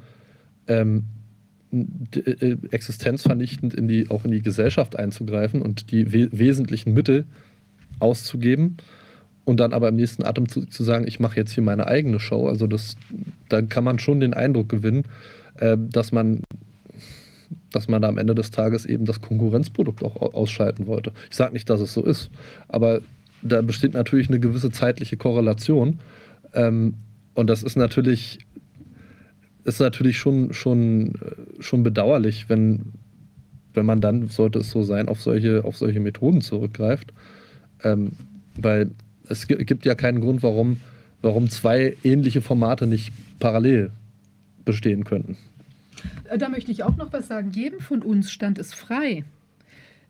ähm, 0.68 1.04
äh, 1.72 2.56
existenzvernichtend 2.70 3.74
in 3.74 3.88
die, 3.88 4.10
auch 4.10 4.24
in 4.24 4.30
die 4.30 4.42
Gesellschaft 4.42 4.96
einzugreifen 4.96 5.60
und 5.60 5.90
die 5.90 6.12
we 6.12 6.28
wesentlichen 6.32 6.94
Mittel 6.94 7.24
auszugeben 7.98 8.76
und 9.44 9.60
dann 9.60 9.72
aber 9.72 9.88
im 9.88 9.96
nächsten 9.96 10.24
Atem 10.24 10.48
zu, 10.48 10.64
sagen, 10.82 11.06
ich 11.06 11.20
mache 11.20 11.36
jetzt 11.36 11.52
hier 11.52 11.62
meine 11.62 11.86
eigene 11.86 12.20
Show. 12.20 12.48
Also 12.48 12.66
das, 12.66 12.96
da 13.48 13.60
kann 13.62 13.84
man 13.84 13.98
schon 13.98 14.20
den 14.20 14.34
Eindruck 14.34 14.68
gewinnen, 14.68 15.04
äh, 15.58 15.76
dass 15.78 16.12
man 16.12 16.40
dass 17.70 17.88
man 17.88 18.02
da 18.02 18.08
am 18.08 18.18
Ende 18.18 18.34
des 18.34 18.50
Tages 18.50 18.86
eben 18.86 19.04
das 19.04 19.20
Konkurrenzprodukt 19.20 20.02
auch 20.02 20.16
au- 20.16 20.32
ausschalten 20.32 20.86
wollte. 20.86 21.12
Ich 21.28 21.36
sage 21.36 21.52
nicht, 21.52 21.68
dass 21.68 21.80
es 21.80 21.92
so 21.92 22.02
ist, 22.02 22.30
aber 22.68 23.00
da 23.44 23.62
besteht 23.62 23.94
natürlich 23.94 24.28
eine 24.28 24.40
gewisse 24.40 24.70
zeitliche 24.70 25.16
Korrelation. 25.16 26.00
Ähm, 26.54 26.94
und 27.34 27.48
das 27.48 27.62
ist 27.62 27.76
natürlich, 27.76 28.38
ist 29.64 29.80
natürlich 29.80 30.18
schon, 30.18 30.52
schon, 30.52 31.14
äh, 31.16 31.62
schon 31.62 31.82
bedauerlich, 31.82 32.48
wenn, 32.48 32.92
wenn 33.74 33.86
man 33.86 34.00
dann, 34.00 34.28
sollte 34.28 34.60
es 34.60 34.70
so 34.70 34.82
sein, 34.82 35.08
auf 35.08 35.20
solche, 35.20 35.64
auf 35.64 35.76
solche 35.76 36.00
Methoden 36.00 36.40
zurückgreift. 36.40 37.12
Ähm, 37.82 38.12
weil 38.56 38.90
es 39.28 39.46
gi- 39.46 39.64
gibt 39.64 39.84
ja 39.84 39.94
keinen 39.94 40.20
Grund, 40.20 40.42
warum, 40.42 40.80
warum 41.22 41.50
zwei 41.50 41.96
ähnliche 42.02 42.40
Formate 42.40 42.86
nicht 42.86 43.12
parallel 43.40 43.90
bestehen 44.64 45.04
könnten. 45.04 45.36
Äh, 46.30 46.38
Da 46.38 46.48
möchte 46.48 46.70
ich 46.72 46.82
auch 46.82 46.96
noch 46.96 47.12
was 47.12 47.28
sagen. 47.28 47.50
Jedem 47.52 47.80
von 47.80 48.00
uns 48.02 48.30
stand 48.30 48.58
es 48.58 48.72
frei, 48.72 49.24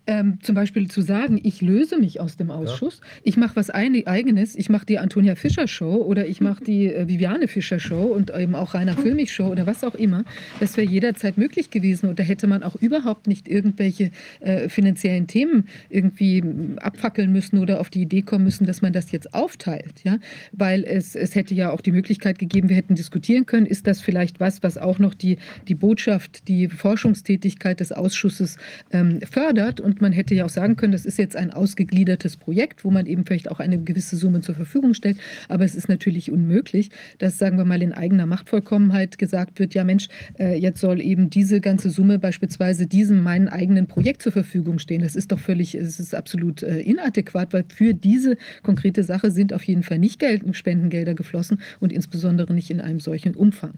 ähm, 0.06 0.38
zum 0.42 0.54
Beispiel 0.54 0.90
zu 0.90 1.00
sagen, 1.00 1.40
ich 1.42 1.62
löse 1.62 1.98
mich 1.98 2.20
aus 2.20 2.36
dem 2.36 2.50
Ausschuss, 2.50 3.00
ich 3.22 3.36
mache 3.36 3.56
was 3.56 3.70
ein, 3.70 3.94
eigenes, 4.06 4.56
ich 4.56 4.68
mache 4.68 4.86
die 4.86 4.98
Antonia 4.98 5.34
Fischer 5.34 5.68
Show 5.68 5.96
oder 5.96 6.26
ich 6.26 6.40
mache 6.40 6.64
die 6.64 6.92
äh, 6.92 7.08
Viviane 7.08 7.48
Fischer 7.48 7.78
Show 7.78 8.02
und 8.02 8.34
eben 8.34 8.54
auch 8.54 8.74
Rainer 8.74 8.96
Füllmich 8.96 9.32
Show 9.32 9.46
oder 9.46 9.66
was 9.66 9.84
auch 9.84 9.94
immer. 9.94 10.24
Das 10.60 10.76
wäre 10.76 10.88
jederzeit 10.88 11.38
möglich 11.38 11.70
gewesen 11.70 12.08
und 12.08 12.18
da 12.18 12.22
hätte 12.22 12.46
man 12.46 12.62
auch 12.62 12.76
überhaupt 12.76 13.26
nicht 13.26 13.48
irgendwelche 13.48 14.10
äh, 14.40 14.68
finanziellen 14.68 15.26
Themen 15.26 15.68
irgendwie 15.88 16.42
abfackeln 16.78 17.32
müssen 17.32 17.58
oder 17.58 17.80
auf 17.80 17.90
die 17.90 18.02
Idee 18.02 18.22
kommen 18.22 18.44
müssen, 18.44 18.66
dass 18.66 18.82
man 18.82 18.92
das 18.92 19.12
jetzt 19.12 19.32
aufteilt, 19.34 20.02
ja, 20.02 20.18
weil 20.52 20.84
es, 20.84 21.14
es 21.14 21.34
hätte 21.34 21.54
ja 21.54 21.70
auch 21.70 21.80
die 21.80 21.92
Möglichkeit 21.92 22.38
gegeben, 22.38 22.68
wir 22.68 22.76
hätten 22.76 22.94
diskutieren 22.94 23.46
können, 23.46 23.66
ist 23.66 23.86
das 23.86 24.00
vielleicht 24.00 24.40
was, 24.40 24.62
was 24.62 24.76
auch 24.76 24.98
noch 24.98 25.14
die, 25.14 25.38
die 25.68 25.74
Botschaft, 25.74 26.48
die 26.48 26.68
Forschungstätigkeit 26.68 27.80
des 27.80 27.92
Ausschusses 27.92 28.56
ähm, 28.92 29.20
fördert? 29.22 29.80
Und 29.80 29.93
man 30.00 30.12
hätte 30.12 30.34
ja 30.34 30.44
auch 30.44 30.50
sagen 30.50 30.76
können, 30.76 30.92
das 30.92 31.04
ist 31.04 31.18
jetzt 31.18 31.36
ein 31.36 31.52
ausgegliedertes 31.52 32.36
Projekt, 32.36 32.84
wo 32.84 32.90
man 32.90 33.06
eben 33.06 33.24
vielleicht 33.24 33.50
auch 33.50 33.60
eine 33.60 33.78
gewisse 33.78 34.16
Summe 34.16 34.40
zur 34.40 34.54
Verfügung 34.54 34.94
stellt, 34.94 35.18
aber 35.48 35.64
es 35.64 35.74
ist 35.74 35.88
natürlich 35.88 36.30
unmöglich, 36.30 36.90
dass, 37.18 37.38
sagen 37.38 37.56
wir 37.58 37.64
mal, 37.64 37.82
in 37.82 37.92
eigener 37.92 38.26
Machtvollkommenheit 38.26 39.18
gesagt 39.18 39.58
wird, 39.58 39.74
ja 39.74 39.84
Mensch, 39.84 40.08
äh, 40.38 40.58
jetzt 40.58 40.80
soll 40.80 41.00
eben 41.00 41.30
diese 41.30 41.60
ganze 41.60 41.90
Summe 41.90 42.18
beispielsweise 42.18 42.86
diesem 42.86 43.22
meinen 43.22 43.48
eigenen 43.48 43.86
Projekt 43.86 44.22
zur 44.22 44.32
Verfügung 44.32 44.78
stehen. 44.78 45.02
Das 45.02 45.16
ist 45.16 45.32
doch 45.32 45.38
völlig, 45.38 45.74
es 45.74 46.00
ist 46.00 46.14
absolut 46.14 46.62
äh, 46.62 46.80
inadäquat, 46.80 47.52
weil 47.52 47.64
für 47.68 47.94
diese 47.94 48.36
konkrete 48.62 49.04
Sache 49.04 49.30
sind 49.30 49.52
auf 49.52 49.64
jeden 49.64 49.82
Fall 49.82 49.98
nicht 49.98 50.18
Geld, 50.18 50.42
Spendengelder 50.54 51.14
geflossen 51.14 51.60
und 51.80 51.92
insbesondere 51.92 52.52
nicht 52.54 52.70
in 52.70 52.80
einem 52.80 53.00
solchen 53.00 53.34
Umfang. 53.34 53.74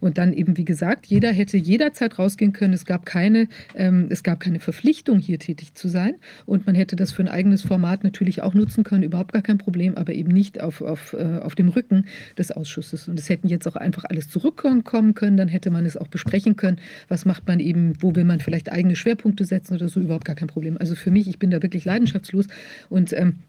Und 0.00 0.18
dann 0.18 0.32
eben, 0.32 0.56
wie 0.56 0.64
gesagt, 0.64 1.06
jeder 1.06 1.32
hätte 1.32 1.56
jederzeit 1.56 2.18
rausgehen 2.18 2.52
können. 2.52 2.74
Es 2.74 2.84
gab 2.84 3.06
keine, 3.06 3.48
ähm, 3.74 4.06
es 4.10 4.22
gab 4.22 4.40
keine 4.40 4.60
Verpflichtung, 4.60 5.18
hier 5.18 5.38
tätig 5.38 5.55
zu 5.56 5.88
sein. 5.88 6.16
Und 6.44 6.66
man 6.66 6.74
hätte 6.74 6.96
das 6.96 7.12
für 7.12 7.22
ein 7.22 7.28
eigenes 7.28 7.62
Format 7.62 8.04
natürlich 8.04 8.42
auch 8.42 8.54
nutzen 8.54 8.84
können, 8.84 9.02
überhaupt 9.02 9.32
gar 9.32 9.42
kein 9.42 9.58
Problem, 9.58 9.96
aber 9.96 10.12
eben 10.12 10.30
nicht 10.30 10.60
auf, 10.60 10.80
auf, 10.80 11.12
äh, 11.12 11.38
auf 11.38 11.54
dem 11.54 11.68
Rücken 11.68 12.06
des 12.38 12.50
Ausschusses. 12.50 13.08
Und 13.08 13.18
es 13.18 13.28
hätten 13.28 13.48
jetzt 13.48 13.66
auch 13.66 13.76
einfach 13.76 14.04
alles 14.04 14.28
zurückkommen 14.28 14.84
können, 14.84 15.36
dann 15.36 15.48
hätte 15.48 15.70
man 15.70 15.86
es 15.86 15.96
auch 15.96 16.08
besprechen 16.08 16.56
können. 16.56 16.78
Was 17.08 17.24
macht 17.24 17.46
man 17.46 17.60
eben, 17.60 17.94
wo 18.00 18.14
will 18.14 18.24
man 18.24 18.40
vielleicht 18.40 18.70
eigene 18.70 18.96
Schwerpunkte 18.96 19.44
setzen 19.44 19.74
oder 19.74 19.88
so, 19.88 20.00
überhaupt 20.00 20.24
gar 20.24 20.36
kein 20.36 20.48
Problem. 20.48 20.76
Also 20.78 20.94
für 20.94 21.10
mich, 21.10 21.28
ich 21.28 21.38
bin 21.38 21.50
da 21.50 21.62
wirklich 21.62 21.84
leidenschaftslos 21.84 22.46
und 22.88 23.12
ähm, 23.12 23.40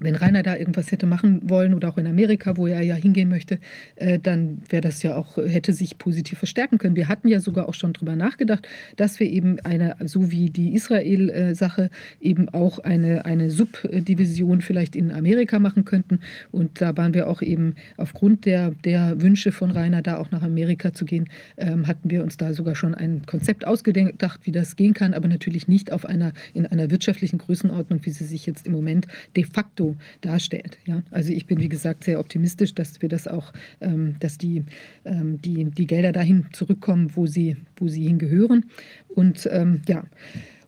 wenn 0.00 0.16
Rainer 0.16 0.42
da 0.42 0.56
irgendwas 0.56 0.90
hätte 0.90 1.06
machen 1.06 1.48
wollen 1.48 1.74
oder 1.74 1.88
auch 1.88 1.98
in 1.98 2.06
Amerika, 2.06 2.56
wo 2.56 2.66
er 2.66 2.82
ja 2.82 2.94
hingehen 2.94 3.28
möchte, 3.28 3.58
äh, 3.96 4.18
dann 4.18 4.62
wäre 4.68 4.82
das 4.82 5.02
ja 5.02 5.16
auch, 5.16 5.36
hätte 5.36 5.72
sich 5.72 5.98
positiv 5.98 6.38
verstärken 6.38 6.78
können. 6.78 6.96
Wir 6.96 7.08
hatten 7.08 7.28
ja 7.28 7.40
sogar 7.40 7.68
auch 7.68 7.74
schon 7.74 7.92
drüber 7.92 8.16
nachgedacht, 8.16 8.66
dass 8.96 9.20
wir 9.20 9.30
eben 9.30 9.60
eine, 9.60 9.96
so 10.04 10.30
wie 10.30 10.50
die 10.50 10.74
Israel-Sache, 10.74 11.90
eben 12.20 12.48
auch 12.48 12.78
eine, 12.80 13.24
eine 13.24 13.50
Subdivision 13.50 14.62
vielleicht 14.62 14.96
in 14.96 15.12
Amerika 15.12 15.58
machen 15.58 15.84
könnten. 15.84 16.20
Und 16.50 16.80
da 16.80 16.96
waren 16.96 17.14
wir 17.14 17.28
auch 17.28 17.42
eben 17.42 17.74
aufgrund 17.96 18.46
der, 18.46 18.72
der 18.84 19.20
Wünsche 19.20 19.52
von 19.52 19.70
Rainer, 19.70 20.02
da 20.02 20.18
auch 20.18 20.30
nach 20.30 20.42
Amerika 20.42 20.92
zu 20.92 21.04
gehen, 21.04 21.28
ähm, 21.56 21.86
hatten 21.86 22.10
wir 22.10 22.22
uns 22.22 22.36
da 22.36 22.52
sogar 22.52 22.74
schon 22.74 22.94
ein 22.94 23.22
Konzept 23.26 23.66
ausgedacht, 23.66 24.40
wie 24.44 24.52
das 24.52 24.76
gehen 24.76 24.94
kann, 24.94 25.14
aber 25.14 25.28
natürlich 25.28 25.68
nicht 25.68 25.92
auf 25.92 26.04
einer, 26.04 26.32
in 26.52 26.66
einer 26.66 26.90
wirtschaftlichen 26.90 27.38
Größenordnung, 27.38 28.04
wie 28.04 28.10
sie 28.10 28.24
sich 28.24 28.46
jetzt 28.46 28.66
im 28.66 28.72
Moment 28.72 29.06
de 29.36 29.44
facto 29.44 29.73
darstellt. 30.20 30.78
Ja? 30.86 31.02
Also 31.10 31.32
ich 31.32 31.46
bin, 31.46 31.60
wie 31.60 31.68
gesagt, 31.68 32.04
sehr 32.04 32.20
optimistisch, 32.20 32.74
dass 32.74 33.00
wir 33.02 33.08
das 33.08 33.26
auch, 33.28 33.52
ähm, 33.80 34.16
dass 34.20 34.38
die, 34.38 34.64
ähm, 35.04 35.40
die, 35.40 35.64
die 35.64 35.86
Gelder 35.86 36.12
dahin 36.12 36.46
zurückkommen, 36.52 37.10
wo 37.14 37.26
sie, 37.26 37.56
wo 37.76 37.88
sie 37.88 38.04
hingehören. 38.04 38.66
Und 39.08 39.48
ähm, 39.52 39.82
ja, 39.88 40.04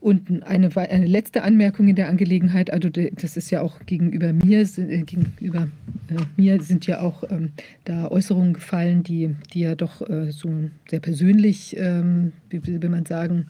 und 0.06 0.44
eine, 0.44 0.70
eine 0.76 1.06
letzte 1.06 1.42
Anmerkung 1.42 1.88
in 1.88 1.96
der 1.96 2.08
Angelegenheit, 2.08 2.72
also 2.72 2.88
das 2.88 3.36
ist 3.36 3.50
ja 3.50 3.60
auch 3.60 3.80
gegenüber 3.86 4.32
mir, 4.32 4.60
äh, 4.60 5.02
gegenüber 5.02 5.68
äh, 6.08 6.14
mir 6.36 6.62
sind 6.62 6.86
ja 6.86 7.00
auch 7.00 7.24
ähm, 7.28 7.50
da 7.84 8.08
Äußerungen 8.08 8.52
gefallen, 8.52 9.02
die, 9.02 9.34
die 9.52 9.60
ja 9.60 9.74
doch 9.74 10.08
äh, 10.08 10.30
so 10.30 10.48
sehr 10.88 11.00
persönlich, 11.00 11.76
ähm, 11.76 12.32
wie 12.50 12.80
will 12.80 12.88
man 12.88 13.04
sagen, 13.04 13.46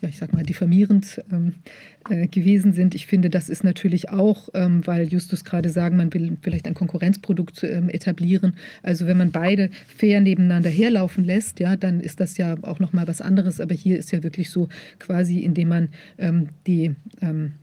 ja, 0.00 0.08
ich 0.08 0.18
sag 0.18 0.32
mal, 0.32 0.44
diffamierend 0.44 1.22
ähm, 1.32 1.54
äh, 2.08 2.28
gewesen 2.28 2.72
sind. 2.72 2.94
Ich 2.94 3.06
finde, 3.06 3.30
das 3.30 3.48
ist 3.48 3.64
natürlich 3.64 4.10
auch, 4.10 4.48
ähm, 4.54 4.86
weil 4.86 5.08
Justus 5.08 5.44
gerade 5.44 5.70
sagen, 5.70 5.96
man 5.96 6.12
will 6.14 6.36
vielleicht 6.40 6.66
ein 6.66 6.74
Konkurrenzprodukt 6.74 7.64
ähm, 7.64 7.88
etablieren. 7.88 8.54
Also 8.82 9.06
wenn 9.06 9.18
man 9.18 9.32
beide 9.32 9.70
fair 9.86 10.20
nebeneinander 10.20 10.70
herlaufen 10.70 11.24
lässt, 11.24 11.60
ja, 11.60 11.76
dann 11.76 12.00
ist 12.00 12.20
das 12.20 12.38
ja 12.38 12.56
auch 12.62 12.78
noch 12.78 12.92
mal 12.92 13.08
was 13.08 13.20
anderes. 13.20 13.60
Aber 13.60 13.74
hier 13.74 13.98
ist 13.98 14.12
ja 14.12 14.22
wirklich 14.22 14.50
so 14.50 14.68
quasi, 14.98 15.40
indem 15.40 15.68
man 15.68 15.88
ähm, 16.18 16.48
die 16.66 16.94
ähm, 17.20 17.54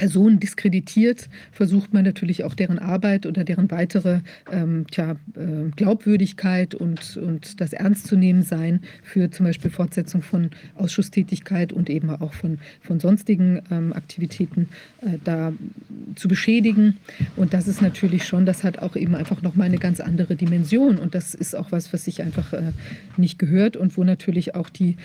Personen 0.00 0.40
diskreditiert, 0.40 1.28
versucht 1.52 1.92
man 1.92 2.04
natürlich 2.04 2.44
auch 2.44 2.54
deren 2.54 2.78
Arbeit 2.78 3.26
oder 3.26 3.44
deren 3.44 3.70
weitere 3.70 4.20
ähm, 4.50 4.86
tja, 4.90 5.10
äh, 5.34 5.68
Glaubwürdigkeit 5.76 6.74
und, 6.74 7.18
und 7.18 7.60
das 7.60 7.74
Ernstzunehmensein 7.74 8.80
für 9.02 9.30
zum 9.30 9.44
Beispiel 9.44 9.70
Fortsetzung 9.70 10.22
von 10.22 10.52
Ausschusstätigkeit 10.74 11.74
und 11.74 11.90
eben 11.90 12.08
auch 12.08 12.32
von, 12.32 12.60
von 12.80 12.98
sonstigen 12.98 13.60
ähm, 13.70 13.92
Aktivitäten 13.92 14.70
äh, 15.02 15.18
da 15.22 15.52
zu 16.14 16.28
beschädigen. 16.28 16.96
Und 17.36 17.52
das 17.52 17.68
ist 17.68 17.82
natürlich 17.82 18.24
schon, 18.24 18.46
das 18.46 18.64
hat 18.64 18.78
auch 18.78 18.96
eben 18.96 19.14
einfach 19.14 19.42
nochmal 19.42 19.66
eine 19.66 19.76
ganz 19.76 20.00
andere 20.00 20.34
Dimension. 20.34 20.96
Und 20.96 21.14
das 21.14 21.34
ist 21.34 21.54
auch 21.54 21.72
was, 21.72 21.92
was 21.92 22.06
sich 22.06 22.22
einfach 22.22 22.54
äh, 22.54 22.72
nicht 23.18 23.38
gehört 23.38 23.76
und 23.76 23.98
wo 23.98 24.04
natürlich 24.04 24.54
auch 24.54 24.70
die 24.70 24.96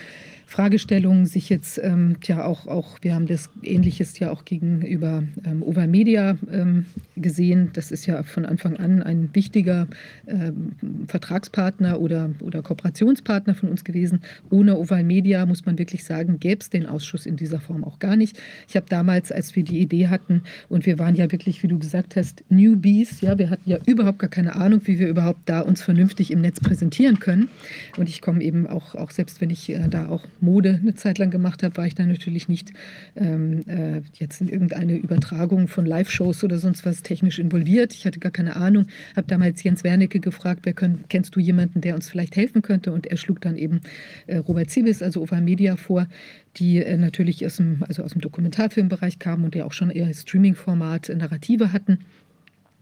Fragestellungen 0.46 1.26
sich 1.26 1.48
jetzt 1.48 1.78
ähm, 1.82 2.16
ja 2.24 2.44
auch, 2.44 2.66
auch, 2.68 2.98
wir 3.02 3.14
haben 3.14 3.26
das 3.26 3.50
Ähnliches 3.62 4.18
ja 4.20 4.30
auch 4.30 4.44
gegenüber 4.44 5.24
ähm, 5.44 5.62
Overmedia 5.62 6.38
ähm, 6.50 6.86
gesehen. 7.16 7.70
Das 7.72 7.90
ist 7.90 8.06
ja 8.06 8.22
von 8.22 8.46
Anfang 8.46 8.76
an 8.76 9.02
ein 9.02 9.30
wichtiger 9.32 9.88
ähm, 10.26 10.72
Vertragspartner 11.08 12.00
oder, 12.00 12.30
oder 12.40 12.62
Kooperationspartner 12.62 13.54
von 13.54 13.70
uns 13.70 13.84
gewesen. 13.84 14.20
Ohne 14.50 14.76
Overmedia, 14.76 15.46
muss 15.46 15.64
man 15.66 15.78
wirklich 15.78 16.04
sagen, 16.04 16.38
gäbe 16.38 16.60
es 16.60 16.70
den 16.70 16.86
Ausschuss 16.86 17.26
in 17.26 17.36
dieser 17.36 17.60
Form 17.60 17.84
auch 17.84 17.98
gar 17.98 18.16
nicht. 18.16 18.40
Ich 18.68 18.76
habe 18.76 18.86
damals, 18.88 19.32
als 19.32 19.56
wir 19.56 19.64
die 19.64 19.80
Idee 19.80 20.08
hatten, 20.08 20.42
und 20.68 20.86
wir 20.86 20.98
waren 20.98 21.14
ja 21.14 21.30
wirklich, 21.32 21.62
wie 21.62 21.68
du 21.68 21.78
gesagt 21.78 22.16
hast, 22.16 22.44
Newbies, 22.48 23.20
ja, 23.20 23.38
wir 23.38 23.50
hatten 23.50 23.68
ja 23.68 23.78
überhaupt 23.86 24.18
gar 24.18 24.30
keine 24.30 24.54
Ahnung, 24.56 24.82
wie 24.84 24.98
wir 24.98 25.08
überhaupt 25.08 25.40
da 25.46 25.60
uns 25.60 25.82
vernünftig 25.82 26.30
im 26.30 26.40
Netz 26.40 26.60
präsentieren 26.60 27.18
können. 27.18 27.48
Und 27.96 28.08
ich 28.08 28.20
komme 28.20 28.42
eben 28.42 28.66
auch, 28.66 28.94
auch 28.94 29.10
selbst 29.10 29.40
wenn 29.40 29.50
ich 29.50 29.70
äh, 29.70 29.88
da 29.88 30.08
auch 30.08 30.24
Mode 30.40 30.78
eine 30.82 30.94
Zeit 30.94 31.18
lang 31.18 31.30
gemacht 31.30 31.62
habe, 31.62 31.76
war 31.76 31.86
ich 31.86 31.94
da 31.94 32.04
natürlich 32.04 32.48
nicht 32.48 32.72
ähm, 33.16 33.62
äh, 33.66 34.02
jetzt 34.14 34.40
in 34.40 34.48
irgendeine 34.48 34.96
Übertragung 34.96 35.68
von 35.68 35.86
Live-Shows 35.86 36.44
oder 36.44 36.58
sonst 36.58 36.84
was 36.84 37.02
technisch 37.06 37.38
involviert. 37.38 37.94
Ich 37.94 38.04
hatte 38.04 38.18
gar 38.18 38.32
keine 38.32 38.56
Ahnung, 38.56 38.86
habe 39.14 39.26
damals 39.26 39.62
Jens 39.62 39.84
Wernicke 39.84 40.20
gefragt, 40.20 40.60
wer 40.64 40.74
können, 40.74 41.04
kennst 41.08 41.36
du 41.36 41.40
jemanden, 41.40 41.80
der 41.80 41.94
uns 41.94 42.08
vielleicht 42.08 42.36
helfen 42.36 42.62
könnte? 42.62 42.92
Und 42.92 43.06
er 43.06 43.16
schlug 43.16 43.40
dann 43.40 43.56
eben 43.56 43.80
äh, 44.26 44.38
Robert 44.38 44.70
Zibis, 44.70 45.02
also 45.02 45.22
Ova 45.22 45.40
Media 45.40 45.76
vor, 45.76 46.06
die 46.56 46.78
äh, 46.78 46.96
natürlich 46.96 47.46
aus 47.46 47.56
dem, 47.56 47.84
also 47.86 48.02
aus 48.02 48.12
dem 48.12 48.20
Dokumentarfilmbereich 48.20 49.18
kamen 49.18 49.44
und 49.44 49.54
ja 49.54 49.64
auch 49.64 49.72
schon 49.72 49.90
eher 49.90 50.12
Streaming-Format, 50.12 51.08
äh, 51.08 51.14
Narrative 51.14 51.72
hatten 51.72 52.00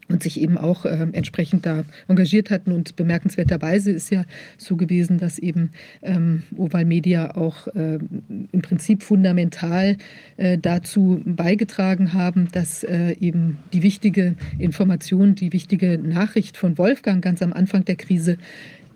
und 0.09 0.23
sich 0.23 0.41
eben 0.41 0.59
auch 0.59 0.85
äh, 0.85 1.07
entsprechend 1.13 1.67
da 1.67 1.85
engagiert 2.09 2.51
hatten. 2.51 2.73
Und 2.73 2.97
bemerkenswerterweise 2.97 3.91
ist 3.91 4.11
ja 4.11 4.25
so 4.59 4.77
gewesen, 4.77 5.19
dass 5.19 5.39
eben 5.39 5.71
ähm, 6.03 6.43
Oval 6.57 6.85
Media 6.85 7.35
auch 7.37 7.67
äh, 7.69 7.99
im 8.29 8.63
Prinzip 8.63 9.03
fundamental 9.03 9.97
äh, 10.37 10.59
dazu 10.59 11.21
beigetragen 11.25 12.13
haben, 12.13 12.49
dass 12.53 12.85
äh, 12.85 13.17
eben 13.21 13.59
die 13.73 13.83
wichtige 13.83 14.37
Information, 14.59 15.35
die 15.35 15.53
wichtige 15.53 15.99
Nachricht 15.99 16.57
von 16.57 16.79
Wolfgang 16.79 17.23
ganz 17.23 17.43
am 17.43 17.53
Anfang 17.53 17.85
der 17.85 17.97
Krise 17.97 18.39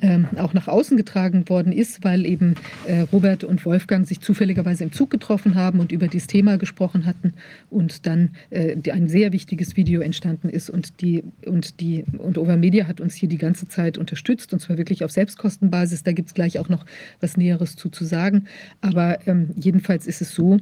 ähm, 0.01 0.27
auch 0.37 0.55
nach 0.55 0.69
außen 0.69 0.97
getragen 0.97 1.49
worden 1.49 1.73
ist, 1.73 2.05
weil 2.05 2.27
eben 2.27 2.55
äh, 2.87 3.01
Robert 3.13 3.45
und 3.45 3.65
Wolfgang 3.65 4.07
sich 4.07 4.21
zufälligerweise 4.21 4.85
im 4.85 4.93
Zug 4.93 5.11
getroffen 5.11 5.55
haben 5.55 5.81
und 5.81 5.93
über 5.93 6.09
dieses 6.09 6.27
Thema 6.27 6.59
gesprochen 6.59 7.07
hatten 7.07 7.35
und 7.71 8.07
dann 8.07 8.31
äh, 8.51 8.77
die, 8.77 8.93
ein 8.93 9.09
sehr 9.09 9.33
wichtiges 9.33 9.77
Video 9.77 10.01
entstanden 10.01 10.49
ist 10.49 10.71
und 10.71 11.01
die 11.01 11.25
und 11.47 11.81
die 11.81 12.05
und 12.19 12.39
Overmedia 12.39 12.87
hat 12.87 13.01
uns 13.01 13.15
hier 13.15 13.29
die 13.29 13.39
ganze 13.39 13.69
Zeit 13.69 13.99
unterstützt 13.99 14.53
und 14.53 14.61
zwar 14.61 14.79
wirklich 14.79 15.05
auf 15.05 15.11
Selbstkostenbasis. 15.11 16.03
Da 16.03 16.13
gibt 16.13 16.29
es 16.29 16.35
gleich 16.35 16.59
auch 16.59 16.69
noch 16.69 16.85
was 17.21 17.37
Näheres 17.37 17.77
zu, 17.77 17.89
zu 17.89 18.05
sagen. 18.05 18.47
Aber 18.81 19.27
ähm, 19.27 19.51
jedenfalls 19.57 20.07
ist 20.07 20.21
es 20.21 20.35
so, 20.35 20.59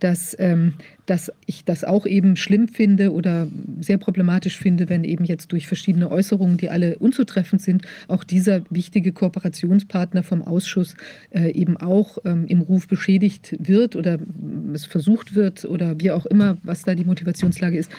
dass, 0.00 0.36
ähm, 0.38 0.74
dass 1.06 1.32
ich 1.46 1.64
das 1.64 1.84
auch 1.84 2.06
eben 2.06 2.36
schlimm 2.36 2.68
finde 2.68 3.12
oder 3.12 3.48
sehr 3.80 3.98
problematisch 3.98 4.56
finde, 4.58 4.88
wenn 4.88 5.04
eben 5.04 5.24
jetzt 5.24 5.52
durch 5.52 5.66
verschiedene 5.66 6.10
Äußerungen, 6.10 6.56
die 6.56 6.70
alle 6.70 6.98
unzutreffend 6.98 7.62
sind, 7.62 7.86
auch 8.08 8.24
dieser 8.24 8.62
wichtige 8.70 9.12
Kooperationspartner 9.12 10.22
vom 10.22 10.42
Ausschuss 10.42 10.94
äh, 11.30 11.50
eben 11.52 11.76
auch 11.76 12.18
ähm, 12.24 12.46
im 12.46 12.60
Ruf 12.60 12.88
beschädigt 12.88 13.56
wird 13.58 13.96
oder 13.96 14.18
es 14.72 14.84
versucht 14.84 15.34
wird 15.34 15.64
oder 15.64 15.98
wie 16.00 16.10
auch 16.10 16.26
immer, 16.26 16.58
was 16.62 16.82
da 16.82 16.94
die 16.94 17.04
Motivationslage 17.04 17.78
ist. 17.78 17.90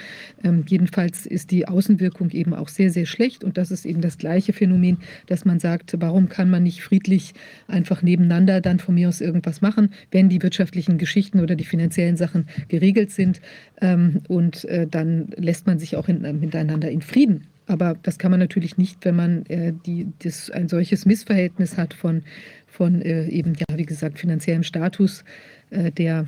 Ähm, 0.43 0.63
jedenfalls 0.67 1.25
ist 1.25 1.51
die 1.51 1.67
Außenwirkung 1.67 2.31
eben 2.31 2.53
auch 2.53 2.69
sehr, 2.69 2.91
sehr 2.91 3.05
schlecht 3.05 3.43
und 3.43 3.57
das 3.57 3.71
ist 3.71 3.85
eben 3.85 4.01
das 4.01 4.17
gleiche 4.17 4.53
Phänomen, 4.53 4.97
dass 5.27 5.45
man 5.45 5.59
sagt, 5.59 5.95
warum 5.99 6.29
kann 6.29 6.49
man 6.49 6.63
nicht 6.63 6.81
friedlich 6.81 7.33
einfach 7.67 8.01
nebeneinander 8.01 8.61
dann 8.61 8.79
von 8.79 8.95
mir 8.95 9.09
aus 9.09 9.21
irgendwas 9.21 9.61
machen, 9.61 9.89
wenn 10.11 10.29
die 10.29 10.41
wirtschaftlichen 10.41 10.97
Geschichten 10.97 11.39
oder 11.39 11.55
die 11.55 11.65
finanziellen 11.65 11.90
finanziellen 11.91 12.17
Sachen 12.17 12.47
geregelt 12.67 13.11
sind. 13.11 13.41
Ähm, 13.81 14.21
und 14.27 14.65
äh, 14.65 14.87
dann 14.87 15.29
lässt 15.35 15.67
man 15.67 15.79
sich 15.79 15.95
auch 15.95 16.07
in, 16.07 16.23
äh, 16.23 16.33
miteinander 16.33 16.89
in 16.89 17.01
Frieden. 17.01 17.47
Aber 17.67 17.95
das 18.03 18.17
kann 18.17 18.31
man 18.31 18.39
natürlich 18.39 18.77
nicht, 18.77 19.05
wenn 19.05 19.15
man 19.15 19.45
äh, 19.47 19.73
die, 19.85 20.07
das, 20.19 20.49
ein 20.49 20.67
solches 20.67 21.05
Missverhältnis 21.05 21.77
hat 21.77 21.93
von, 21.93 22.23
von 22.67 23.01
äh, 23.01 23.27
eben, 23.27 23.53
ja, 23.55 23.77
wie 23.77 23.85
gesagt, 23.85 24.19
finanziellem 24.19 24.63
Status, 24.63 25.23
äh, 25.69 25.91
der 25.91 26.27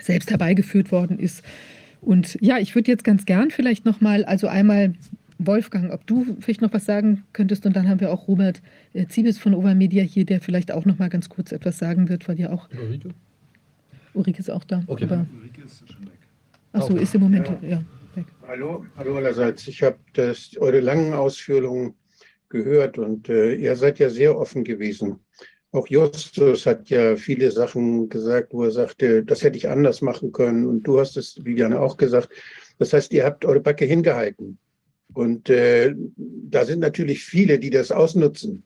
selbst 0.00 0.30
herbeigeführt 0.30 0.90
worden 0.90 1.18
ist. 1.18 1.42
Und 2.00 2.36
ja, 2.40 2.58
ich 2.58 2.74
würde 2.74 2.90
jetzt 2.90 3.04
ganz 3.04 3.24
gern 3.24 3.50
vielleicht 3.50 3.84
nochmal, 3.84 4.24
also 4.24 4.48
einmal 4.48 4.94
Wolfgang, 5.38 5.92
ob 5.92 6.06
du 6.06 6.36
vielleicht 6.40 6.62
noch 6.62 6.72
was 6.72 6.84
sagen 6.84 7.24
könntest 7.32 7.66
und 7.66 7.74
dann 7.74 7.88
haben 7.88 8.00
wir 8.00 8.12
auch 8.12 8.28
Robert 8.28 8.62
äh, 8.92 9.06
Ziebes 9.06 9.38
von 9.38 9.54
Overmedia 9.54 10.02
hier, 10.02 10.24
der 10.24 10.40
vielleicht 10.40 10.72
auch 10.72 10.84
noch 10.84 10.98
mal 10.98 11.08
ganz 11.08 11.28
kurz 11.28 11.52
etwas 11.52 11.78
sagen 11.78 12.08
wird, 12.08 12.28
weil 12.28 12.38
ihr 12.38 12.52
auch 12.52 12.68
Ulrike, 14.14 14.40
ist 14.40 14.50
auch 14.50 14.64
da. 14.64 14.82
Okay. 14.86 15.04
Aber, 15.04 15.26
Ulrike 15.36 15.62
ist 15.62 15.92
schon 15.92 16.06
weg. 16.06 16.18
Achso, 16.72 16.96
ist 16.96 17.14
im 17.14 17.22
Moment 17.22 17.48
ja. 17.62 17.68
ja 17.68 17.84
weg. 18.14 18.26
Hallo, 18.46 18.84
hallo 18.96 19.16
allerseits. 19.16 19.66
Ich 19.68 19.82
habe 19.82 19.98
eure 20.58 20.80
langen 20.80 21.12
Ausführungen 21.14 21.94
gehört 22.48 22.98
und 22.98 23.28
äh, 23.28 23.54
ihr 23.54 23.76
seid 23.76 23.98
ja 23.98 24.10
sehr 24.10 24.38
offen 24.38 24.64
gewesen. 24.64 25.20
Auch 25.72 25.86
Justus 25.88 26.66
hat 26.66 26.90
ja 26.90 27.16
viele 27.16 27.50
Sachen 27.50 28.10
gesagt, 28.10 28.52
wo 28.52 28.64
er 28.64 28.70
sagte, 28.70 29.24
das 29.24 29.42
hätte 29.42 29.56
ich 29.56 29.70
anders 29.70 30.02
machen 30.02 30.30
können. 30.30 30.66
Und 30.66 30.82
du 30.82 31.00
hast 31.00 31.16
es, 31.16 31.42
Viviane, 31.42 31.80
auch 31.80 31.96
gesagt. 31.96 32.28
Das 32.78 32.92
heißt, 32.92 33.12
ihr 33.14 33.24
habt 33.24 33.46
eure 33.46 33.60
Backe 33.60 33.86
hingehalten. 33.86 34.58
Und 35.14 35.48
äh, 35.48 35.94
da 36.16 36.66
sind 36.66 36.80
natürlich 36.80 37.24
viele, 37.24 37.58
die 37.58 37.70
das 37.70 37.90
ausnutzen, 37.90 38.64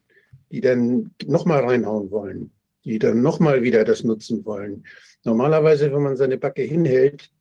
die 0.51 0.61
dann 0.61 1.13
nochmal 1.27 1.65
reinhauen 1.65 2.11
wollen, 2.11 2.51
die 2.85 2.99
dann 2.99 3.23
nochmal 3.23 3.63
wieder 3.63 3.85
das 3.85 4.03
nutzen 4.03 4.45
wollen. 4.45 4.85
Normalerweise, 5.27 5.93
wenn 5.93 6.03
man 6.03 6.17
seine 6.17 6.39
Backe 6.39 6.63
hinhält, 6.63 7.33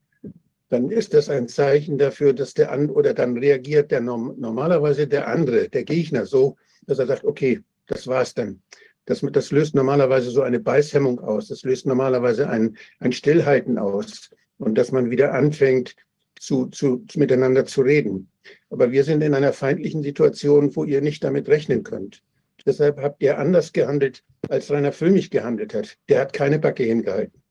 dann 0.69 0.89
ist 0.89 1.13
das 1.13 1.29
ein 1.29 1.47
Zeichen 1.47 1.99
dafür, 1.99 2.33
dass 2.33 2.55
der 2.55 2.71
an 2.71 2.89
oder 2.89 3.13
dann 3.13 3.37
reagiert 3.37 3.91
der 3.91 4.01
normalerweise 4.01 5.07
der 5.07 5.27
andere, 5.27 5.69
der 5.69 5.83
Gegner 5.83 6.25
so, 6.25 6.57
dass 6.87 6.97
er 6.97 7.05
sagt, 7.05 7.23
okay, 7.23 7.61
das 7.85 8.07
war's 8.07 8.33
dann. 8.33 8.63
Das, 9.05 9.21
das 9.31 9.51
löst 9.51 9.75
normalerweise 9.75 10.31
so 10.31 10.41
eine 10.41 10.59
Beißhemmung 10.59 11.19
aus. 11.19 11.49
Das 11.49 11.61
löst 11.61 11.85
normalerweise 11.85 12.49
ein, 12.49 12.75
ein 12.99 13.11
Stillhalten 13.11 13.77
aus 13.77 14.31
und 14.57 14.79
dass 14.79 14.91
man 14.91 15.11
wieder 15.11 15.35
anfängt, 15.35 15.95
zu, 16.39 16.65
zu, 16.65 17.05
miteinander 17.13 17.65
zu 17.65 17.81
reden. 17.83 18.31
Aber 18.71 18.91
wir 18.91 19.03
sind 19.03 19.21
in 19.21 19.35
einer 19.35 19.53
feindlichen 19.53 20.01
Situation, 20.01 20.75
wo 20.75 20.85
ihr 20.85 21.01
nicht 21.01 21.23
damit 21.23 21.47
rechnen 21.49 21.83
könnt. 21.83 22.23
Deshalb 22.65 22.99
habt 22.99 23.21
ihr 23.21 23.37
anders 23.37 23.73
gehandelt, 23.73 24.23
als 24.49 24.71
Rainer 24.71 24.91
Füllmich 24.91 25.29
gehandelt 25.29 25.75
hat. 25.75 25.97
Der 26.09 26.21
hat 26.21 26.33
keine 26.33 26.57
Backe 26.57 26.83
hingehalten 26.83 27.44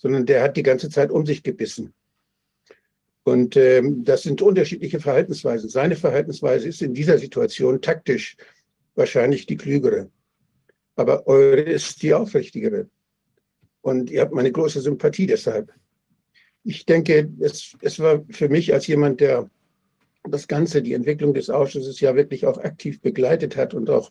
sondern 0.00 0.24
der 0.26 0.42
hat 0.42 0.56
die 0.56 0.62
ganze 0.62 0.88
Zeit 0.88 1.10
um 1.10 1.26
sich 1.26 1.42
gebissen. 1.42 1.92
Und 3.22 3.56
ähm, 3.56 4.02
das 4.02 4.22
sind 4.22 4.40
unterschiedliche 4.40 4.98
Verhaltensweisen. 4.98 5.68
Seine 5.68 5.94
Verhaltensweise 5.94 6.68
ist 6.68 6.80
in 6.80 6.94
dieser 6.94 7.18
Situation 7.18 7.82
taktisch 7.82 8.36
wahrscheinlich 8.94 9.44
die 9.46 9.58
klügere. 9.58 10.10
Aber 10.96 11.26
eure 11.26 11.60
ist 11.60 12.02
die 12.02 12.14
aufrichtigere. 12.14 12.88
Und 13.82 14.10
ihr 14.10 14.22
habt 14.22 14.32
meine 14.32 14.50
große 14.50 14.80
Sympathie 14.80 15.26
deshalb. 15.26 15.72
Ich 16.64 16.86
denke, 16.86 17.30
es, 17.40 17.76
es 17.82 17.98
war 17.98 18.24
für 18.30 18.48
mich 18.48 18.72
als 18.72 18.86
jemand, 18.86 19.20
der 19.20 19.50
das 20.24 20.48
Ganze, 20.48 20.82
die 20.82 20.94
Entwicklung 20.94 21.34
des 21.34 21.50
Ausschusses 21.50 22.00
ja 22.00 22.14
wirklich 22.14 22.46
auch 22.46 22.58
aktiv 22.58 23.00
begleitet 23.00 23.56
hat 23.56 23.74
und 23.74 23.90
auch 23.90 24.10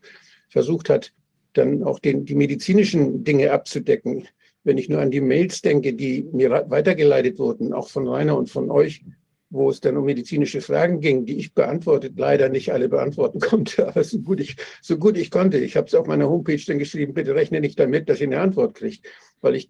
versucht 0.49 0.89
hat, 0.89 1.13
dann 1.53 1.83
auch 1.83 1.99
den, 1.99 2.25
die 2.25 2.35
medizinischen 2.35 3.23
Dinge 3.23 3.51
abzudecken 3.51 4.27
wenn 4.64 4.77
ich 4.77 4.90
nur 4.90 4.99
an 4.99 5.11
die 5.11 5.22
Mails 5.22 5.61
denke, 5.61 5.94
die 5.94 6.23
mir 6.31 6.49
weitergeleitet 6.69 7.40
wurden, 7.40 7.73
auch 7.73 7.90
von 7.90 8.07
Rainer 8.07 8.38
und 8.38 8.49
von 8.49 8.69
euch, 8.69 9.03
wo 9.49 9.69
es 9.69 9.80
dann 9.80 9.98
um 9.98 10.06
medizinische 10.06 10.61
Fragen 10.61 10.99
ging, 10.99 11.26
die 11.26 11.38
ich 11.38 11.53
beantwortet, 11.53 12.14
leider 12.18 12.49
nicht 12.49 12.72
alle 12.72 12.88
beantworten 12.88 13.40
konnte, 13.40 13.88
aber 13.88 14.03
so 14.03 14.19
gut 14.19 14.40
ich, 14.40 14.56
so 14.81 14.98
gut 14.98 15.18
ich 15.18 15.31
konnte. 15.31 15.57
Ich 15.57 15.76
habe 15.76 15.88
es 15.88 15.95
auf 15.95 16.07
meiner 16.07 16.30
Homepage 16.30 16.61
dann 16.65 16.80
geschrieben, 16.80 17.14
bitte 17.14 17.36
rechne 17.36 17.60
nicht 17.60 17.80
damit, 17.80 18.10
dass 18.10 18.22
ihr 18.22 18.27
eine 18.27 18.41
Antwort 18.41 18.76
kriegt, 18.76 19.07
weil 19.41 19.56
ich, 19.56 19.69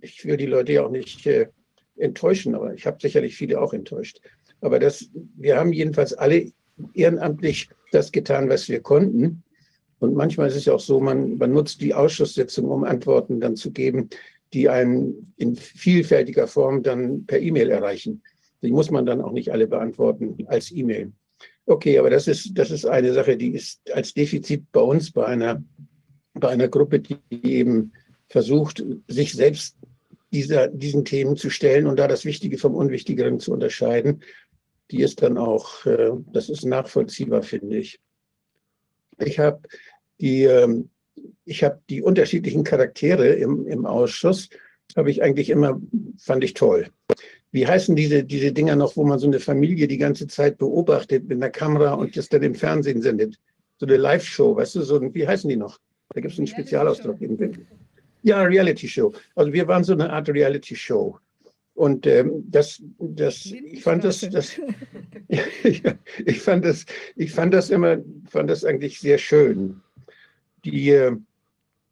ich 0.00 0.24
will 0.24 0.36
die 0.36 0.46
Leute 0.46 0.72
ja 0.72 0.84
auch 0.84 0.90
nicht 0.90 1.26
äh, 1.26 1.48
enttäuschen, 1.96 2.54
aber 2.54 2.74
ich 2.74 2.86
habe 2.86 2.98
sicherlich 3.00 3.36
viele 3.36 3.60
auch 3.60 3.72
enttäuscht. 3.72 4.20
Aber 4.60 4.78
das, 4.78 5.10
wir 5.36 5.56
haben 5.56 5.72
jedenfalls 5.72 6.14
alle 6.14 6.52
ehrenamtlich 6.94 7.68
das 7.92 8.10
getan, 8.12 8.48
was 8.48 8.68
wir 8.68 8.80
konnten. 8.80 9.44
Und 10.02 10.16
manchmal 10.16 10.48
ist 10.48 10.56
es 10.56 10.64
ja 10.64 10.74
auch 10.74 10.80
so, 10.80 10.98
man, 10.98 11.38
man 11.38 11.52
nutzt 11.52 11.80
die 11.80 11.94
Ausschusssitzung, 11.94 12.68
um 12.68 12.82
Antworten 12.82 13.38
dann 13.38 13.54
zu 13.54 13.70
geben, 13.70 14.10
die 14.52 14.68
einen 14.68 15.32
in 15.36 15.54
vielfältiger 15.54 16.48
Form 16.48 16.82
dann 16.82 17.24
per 17.24 17.38
E-Mail 17.38 17.70
erreichen. 17.70 18.20
Die 18.62 18.72
muss 18.72 18.90
man 18.90 19.06
dann 19.06 19.20
auch 19.20 19.30
nicht 19.30 19.52
alle 19.52 19.68
beantworten 19.68 20.36
als 20.48 20.72
E-Mail. 20.72 21.12
Okay, 21.66 22.00
aber 22.00 22.10
das 22.10 22.26
ist, 22.26 22.50
das 22.58 22.72
ist 22.72 22.84
eine 22.84 23.12
Sache, 23.12 23.36
die 23.36 23.52
ist 23.52 23.80
als 23.92 24.12
Defizit 24.12 24.64
bei 24.72 24.80
uns, 24.80 25.12
bei 25.12 25.24
einer, 25.24 25.62
bei 26.34 26.48
einer 26.48 26.66
Gruppe, 26.66 26.98
die 26.98 27.18
eben 27.30 27.92
versucht, 28.26 28.84
sich 29.06 29.32
selbst 29.34 29.76
dieser, 30.32 30.66
diesen 30.66 31.04
Themen 31.04 31.36
zu 31.36 31.48
stellen 31.48 31.86
und 31.86 32.00
da 32.00 32.08
das 32.08 32.24
Wichtige 32.24 32.58
vom 32.58 32.74
Unwichtigeren 32.74 33.38
zu 33.38 33.52
unterscheiden. 33.52 34.24
Die 34.90 35.00
ist 35.00 35.22
dann 35.22 35.38
auch, 35.38 35.86
äh, 35.86 36.10
das 36.32 36.48
ist 36.48 36.64
nachvollziehbar, 36.64 37.44
finde 37.44 37.76
ich. 37.76 38.00
Ich 39.18 39.38
habe 39.38 39.60
die, 40.22 40.44
ähm, 40.44 40.88
ich 41.44 41.62
habe 41.62 41.80
die 41.90 42.00
unterschiedlichen 42.00 42.64
Charaktere 42.64 43.28
im, 43.28 43.66
im 43.66 43.84
Ausschuss, 43.84 44.48
habe 44.96 45.10
ich 45.10 45.22
eigentlich 45.22 45.50
immer, 45.50 45.80
fand 46.16 46.44
ich 46.44 46.54
toll. 46.54 46.86
Wie 47.50 47.66
heißen 47.66 47.94
diese, 47.96 48.24
diese 48.24 48.52
Dinger 48.52 48.76
noch, 48.76 48.96
wo 48.96 49.04
man 49.04 49.18
so 49.18 49.26
eine 49.26 49.40
Familie 49.40 49.88
die 49.88 49.98
ganze 49.98 50.26
Zeit 50.26 50.56
beobachtet 50.56 51.28
mit 51.28 51.36
einer 51.36 51.50
Kamera 51.50 51.94
und 51.94 52.16
das 52.16 52.28
dann 52.28 52.42
im 52.42 52.54
Fernsehen 52.54 53.02
sendet? 53.02 53.38
So 53.78 53.86
eine 53.86 53.96
Live-Show, 53.96 54.56
weißt 54.56 54.76
du, 54.76 54.82
so, 54.82 55.14
wie 55.14 55.26
heißen 55.26 55.50
die 55.50 55.56
noch? 55.56 55.78
Da 56.14 56.20
gibt 56.20 56.32
es 56.32 56.38
einen 56.38 56.46
Spezialausdruck. 56.46 57.18
Ja, 58.22 58.42
Reality-Show. 58.42 59.12
Also 59.34 59.52
wir 59.52 59.66
waren 59.66 59.82
so 59.82 59.92
eine 59.92 60.10
Art 60.10 60.28
Reality-Show. 60.28 61.18
Und 61.74 62.06
ähm, 62.06 62.44
das, 62.48 62.82
das, 62.98 63.46
ich 63.46 63.82
fand 63.82 64.04
das, 64.04 64.20
das 64.20 64.60
ich 66.24 66.40
fand 66.40 66.64
das, 66.64 66.84
ich 67.16 67.32
fand 67.32 67.54
das 67.54 67.70
immer, 67.70 67.98
fand 68.28 68.50
das 68.50 68.64
eigentlich 68.64 69.00
sehr 69.00 69.18
schön 69.18 69.80
die 70.64 70.90
äh, 70.90 71.16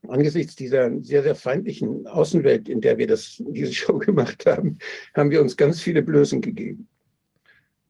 angesichts 0.09 0.57
dieser 0.57 0.91
sehr, 1.03 1.23
sehr 1.23 1.35
feindlichen 1.35 2.07
Außenwelt, 2.07 2.69
in 2.69 2.81
der 2.81 2.99
wir 2.99 3.07
das, 3.07 3.43
diese 3.49 3.73
Show 3.73 3.99
gemacht 3.99 4.47
haben, 4.47 4.79
haben 5.15 5.31
wir 5.31 5.41
uns 5.41 5.57
ganz 5.57 5.81
viele 5.81 6.03
Blößen 6.03 6.41
gegeben. 6.41 6.89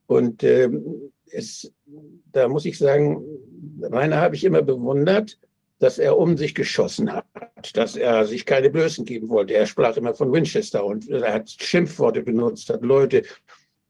Und 0.07 0.43
ähm, 0.43 1.13
es, 1.31 1.73
da 2.33 2.49
muss 2.49 2.65
ich 2.65 2.79
sagen, 2.79 3.25
Rainer 3.83 4.17
habe 4.17 4.35
ich 4.35 4.45
immer 4.45 4.63
bewundert, 4.63 5.39
dass 5.79 5.99
er 5.99 6.19
um 6.19 6.37
sich 6.37 6.55
geschossen 6.55 7.11
hat, 7.11 7.25
dass 7.75 7.97
er 7.97 8.27
sich 8.27 8.45
keine 8.45 8.71
Blößen 8.71 9.05
geben 9.05 9.29
wollte. 9.29 9.55
Er 9.55 9.67
sprach 9.67 9.97
immer 9.97 10.15
von 10.15 10.33
Winchester 10.33 10.85
und 10.85 11.09
er 11.09 11.33
hat 11.33 11.51
Schimpfworte 11.51 12.23
benutzt, 12.23 12.69
hat 12.69 12.83
Leute, 12.83 13.23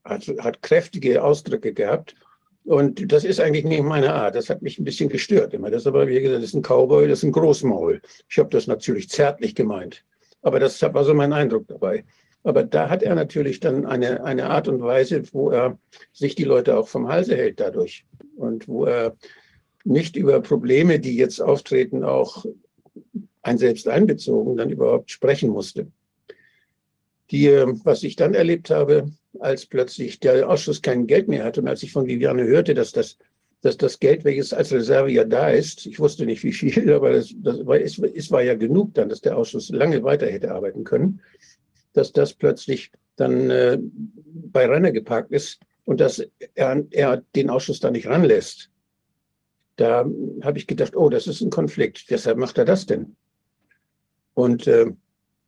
hat, 0.05 0.27
hat 0.39 0.63
kräftige 0.63 1.23
Ausdrücke 1.23 1.73
gehabt. 1.73 2.15
Und 2.65 3.11
das 3.13 3.25
ist 3.25 3.41
eigentlich 3.41 3.65
nicht 3.65 3.83
meine 3.83 4.13
Art. 4.13 4.35
Das 4.35 4.51
hat 4.51 4.63
mich 4.63 4.79
ein 4.79 4.85
bisschen 4.85 5.09
gestört 5.09 5.55
immer. 5.55 5.71
Das 5.71 5.87
aber, 5.87 6.07
wie 6.07 6.21
gesagt, 6.21 6.43
das 6.43 6.51
ist 6.51 6.55
ein 6.55 6.63
Cowboy, 6.63 7.09
das 7.09 7.21
ist 7.21 7.25
ein 7.25 7.33
Großmaul. 7.33 8.01
Ich 8.29 8.39
habe 8.39 8.51
das 8.51 8.67
natürlich 8.67 9.09
zärtlich 9.09 9.55
gemeint. 9.55 10.05
Aber 10.43 10.61
das 10.61 10.81
war 10.83 11.05
so 11.05 11.15
mein 11.15 11.33
Eindruck 11.33 11.67
dabei. 11.69 12.05
Aber 12.43 12.63
da 12.63 12.89
hat 12.89 13.03
er 13.03 13.15
natürlich 13.15 13.61
dann 13.61 13.87
eine, 13.87 14.25
eine 14.25 14.49
Art 14.49 14.69
und 14.69 14.83
Weise, 14.83 15.23
wo 15.33 15.51
er 15.51 15.79
sich 16.13 16.35
die 16.35 16.45
Leute 16.45 16.79
auch 16.79 16.89
vom 16.89 17.09
Halse 17.09 17.37
hält 17.37 17.61
dadurch. 17.61 18.05
Und 18.37 18.69
wo 18.69 18.85
er 18.87 19.17
nicht 19.85 20.17
über 20.17 20.41
Probleme, 20.41 21.01
die 21.01 21.17
jetzt 21.17 21.41
auftreten, 21.41 22.05
auch 22.05 22.45
ein 23.43 23.59
selbst 23.59 23.89
einbezogen, 23.89 24.57
dann 24.57 24.71
überhaupt 24.71 25.11
sprechen 25.11 25.51
musste. 25.51 25.91
Die, 27.31 27.49
was 27.85 28.03
ich 28.03 28.17
dann 28.17 28.35
erlebt 28.35 28.71
habe, 28.71 29.11
als 29.39 29.67
plötzlich 29.67 30.21
der 30.21 30.49
Ausschuss 30.49 30.83
kein 30.83 31.07
Geld 31.07 31.29
mehr 31.29 31.45
hatte 31.45 31.61
und 31.61 31.69
als 31.69 31.83
ich 31.83 31.93
von 31.93 32.07
Viviane 32.07 32.45
hörte, 32.45 32.75
dass 32.75 32.93
das, 32.93 33.17
dass 33.63 33.77
das 33.77 34.01
Geld, 34.01 34.25
welches 34.25 34.53
als 34.53 34.73
Reserve 34.73 35.11
ja 35.11 35.25
da 35.25 35.51
ist, 35.51 35.87
ich 35.87 36.01
wusste 36.01 36.27
nicht 36.27 36.43
wie 36.43 36.53
viel, 36.53 36.93
aber 36.93 37.13
das, 37.13 37.33
das 37.37 37.65
war, 37.65 37.81
es, 37.81 37.99
es 37.99 38.31
war 38.31 38.43
ja 38.43 38.55
genug 38.55 38.95
dann, 38.95 39.09
dass 39.09 39.21
der 39.21 39.37
Ausschuss 39.37 39.71
lange 39.71 40.03
weiter 40.03 40.27
hätte 40.27 40.53
arbeiten 40.53 40.85
können, 40.85 41.21
dass 41.93 42.13
das 42.13 42.35
plötzlich 42.35 42.91
dann 43.17 43.51
äh, 43.51 43.79
bei 43.81 44.67
Renner 44.67 44.93
geparkt 44.93 45.31
ist 45.31 45.61
und 45.85 46.01
dass 46.01 46.25
er, 46.55 46.85
er 46.91 47.23
den 47.35 47.51
Ausschuss 47.51 47.81
da 47.81 47.91
nicht 47.91 48.07
ranlässt. 48.07 48.71
Da 49.77 50.07
habe 50.43 50.59
ich 50.59 50.67
gedacht, 50.67 50.95
oh, 50.95 51.09
das 51.09 51.27
ist 51.27 51.41
ein 51.41 51.51
Konflikt. 51.51 52.11
Deshalb 52.11 52.39
macht 52.39 52.59
er 52.59 52.65
das 52.65 52.87
denn. 52.87 53.17
Und 54.35 54.67
äh, 54.67 54.87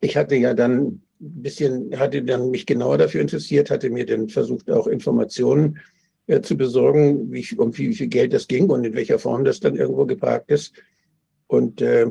ich 0.00 0.16
hatte 0.16 0.34
ja 0.36 0.54
dann 0.54 1.02
ein 1.22 1.42
bisschen, 1.42 1.98
hatte 1.98 2.22
dann 2.22 2.50
mich 2.50 2.66
genauer 2.66 2.98
dafür 2.98 3.20
interessiert, 3.20 3.70
hatte 3.70 3.90
mir 3.90 4.04
dann 4.04 4.28
versucht, 4.28 4.70
auch 4.70 4.86
Informationen 4.86 5.78
äh, 6.26 6.40
zu 6.40 6.56
besorgen, 6.56 7.32
wie, 7.32 7.46
um 7.56 7.76
wie 7.76 7.94
viel 7.94 8.08
Geld 8.08 8.32
das 8.32 8.48
ging 8.48 8.68
und 8.68 8.84
in 8.84 8.94
welcher 8.94 9.18
Form 9.18 9.44
das 9.44 9.60
dann 9.60 9.76
irgendwo 9.76 10.04
geparkt 10.04 10.50
ist. 10.50 10.74
Und 11.46 11.80
äh, 11.80 12.06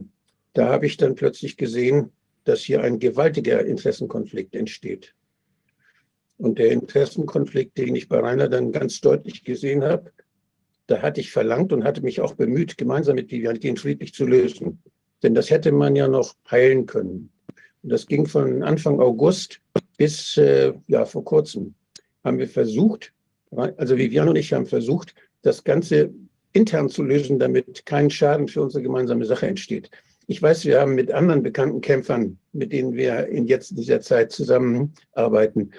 da 0.53 0.69
habe 0.69 0.85
ich 0.85 0.97
dann 0.97 1.15
plötzlich 1.15 1.57
gesehen, 1.57 2.11
dass 2.43 2.61
hier 2.61 2.81
ein 2.81 2.99
gewaltiger 2.99 3.65
Interessenkonflikt 3.65 4.55
entsteht. 4.55 5.13
Und 6.37 6.57
der 6.57 6.71
Interessenkonflikt, 6.71 7.77
den 7.77 7.95
ich 7.95 8.07
bei 8.07 8.19
Rainer 8.19 8.49
dann 8.49 8.71
ganz 8.71 8.99
deutlich 9.01 9.43
gesehen 9.43 9.83
habe, 9.83 10.11
da 10.87 11.01
hatte 11.01 11.21
ich 11.21 11.31
verlangt 11.31 11.71
und 11.71 11.83
hatte 11.83 12.01
mich 12.01 12.19
auch 12.19 12.33
bemüht, 12.33 12.77
gemeinsam 12.77 13.15
mit 13.15 13.31
Vivian 13.31 13.59
den 13.59 13.77
friedlich 13.77 14.13
zu 14.13 14.25
lösen. 14.25 14.81
Denn 15.21 15.35
das 15.35 15.49
hätte 15.49 15.71
man 15.71 15.95
ja 15.95 16.07
noch 16.07 16.33
heilen 16.49 16.85
können. 16.85 17.30
Das 17.83 18.05
ging 18.05 18.25
von 18.25 18.63
Anfang 18.63 18.99
August 18.99 19.59
bis 19.97 20.37
äh, 20.37 20.73
ja, 20.87 21.05
vor 21.05 21.23
kurzem. 21.23 21.73
Haben 22.23 22.37
wir 22.37 22.47
versucht, 22.47 23.13
also 23.51 23.97
Vivian 23.97 24.29
und 24.29 24.35
ich 24.35 24.53
haben 24.53 24.65
versucht, 24.65 25.15
das 25.41 25.63
Ganze 25.63 26.13
intern 26.53 26.89
zu 26.89 27.03
lösen, 27.03 27.39
damit 27.39 27.85
kein 27.85 28.09
Schaden 28.09 28.47
für 28.47 28.61
unsere 28.61 28.83
gemeinsame 28.83 29.25
Sache 29.25 29.47
entsteht. 29.47 29.89
Ich 30.27 30.41
weiß, 30.41 30.65
wir 30.65 30.79
haben 30.79 30.95
mit 30.95 31.11
anderen 31.11 31.43
bekannten 31.43 31.81
Kämpfern, 31.81 32.37
mit 32.53 32.71
denen 32.71 32.93
wir 32.93 33.27
in 33.27 33.47
jetzt 33.47 33.77
dieser 33.77 34.01
Zeit 34.01 34.31
zusammenarbeiten, 34.31 35.71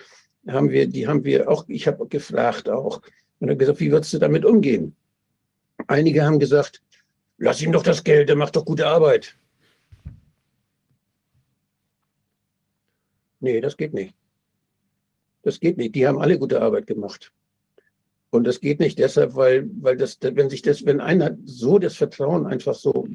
haben 0.48 0.70
wir, 0.70 0.86
die 0.88 1.06
haben 1.06 1.24
wir 1.24 1.48
auch, 1.48 1.64
ich 1.68 1.86
habe 1.86 2.06
gefragt 2.08 2.68
auch, 2.68 3.00
und 3.38 3.48
habe 3.48 3.56
gesagt, 3.56 3.80
wie 3.80 3.92
würdest 3.92 4.12
du 4.12 4.18
damit 4.18 4.44
umgehen? 4.44 4.94
Einige 5.86 6.24
haben 6.24 6.38
gesagt, 6.38 6.82
lass 7.38 7.62
ihm 7.62 7.72
doch 7.72 7.82
das 7.82 8.04
Geld, 8.04 8.28
der 8.28 8.36
macht 8.36 8.56
doch 8.56 8.64
gute 8.64 8.86
Arbeit. 8.86 9.36
Nee, 13.42 13.60
das 13.60 13.76
geht 13.76 13.92
nicht. 13.92 14.14
Das 15.42 15.58
geht 15.58 15.76
nicht. 15.76 15.94
Die 15.96 16.06
haben 16.06 16.20
alle 16.20 16.38
gute 16.38 16.62
Arbeit 16.62 16.86
gemacht. 16.86 17.32
Und 18.30 18.44
das 18.44 18.60
geht 18.60 18.78
nicht 18.80 18.98
deshalb, 18.98 19.34
weil, 19.34 19.68
weil 19.80 19.96
das, 19.96 20.18
wenn 20.22 20.48
sich 20.48 20.62
das, 20.62 20.86
wenn 20.86 21.00
einer 21.00 21.36
so 21.44 21.78
das 21.78 21.96
Vertrauen 21.96 22.46
einfach 22.46 22.74
so 22.74 23.06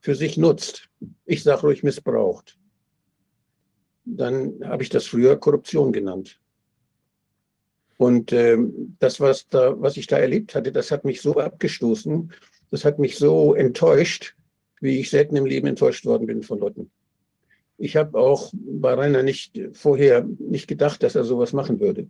für 0.00 0.14
sich 0.14 0.36
nutzt, 0.36 0.88
ich 1.26 1.42
sage 1.42 1.60
ruhig 1.60 1.82
missbraucht, 1.82 2.58
dann 4.06 4.54
habe 4.64 4.82
ich 4.82 4.88
das 4.88 5.06
früher 5.06 5.36
Korruption 5.36 5.92
genannt. 5.92 6.40
Und 7.98 8.32
ähm, 8.32 8.96
das, 8.98 9.20
was, 9.20 9.48
da, 9.48 9.80
was 9.80 9.96
ich 9.96 10.06
da 10.06 10.18
erlebt 10.18 10.54
hatte, 10.54 10.72
das 10.72 10.90
hat 10.90 11.04
mich 11.04 11.20
so 11.20 11.34
abgestoßen, 11.34 12.32
das 12.70 12.84
hat 12.84 12.98
mich 12.98 13.16
so 13.18 13.54
enttäuscht, 13.54 14.34
wie 14.80 14.98
ich 14.98 15.10
selten 15.10 15.36
im 15.36 15.46
Leben 15.46 15.66
enttäuscht 15.66 16.06
worden 16.06 16.26
bin 16.26 16.42
von 16.42 16.58
Leuten. 16.58 16.90
Ich 17.76 17.96
habe 17.96 18.18
auch 18.18 18.52
bei 18.54 18.94
Rainer 18.94 19.22
nicht 19.22 19.60
vorher 19.72 20.24
nicht 20.38 20.68
gedacht, 20.68 21.02
dass 21.02 21.14
er 21.14 21.24
sowas 21.24 21.52
machen 21.52 21.80
würde. 21.80 22.08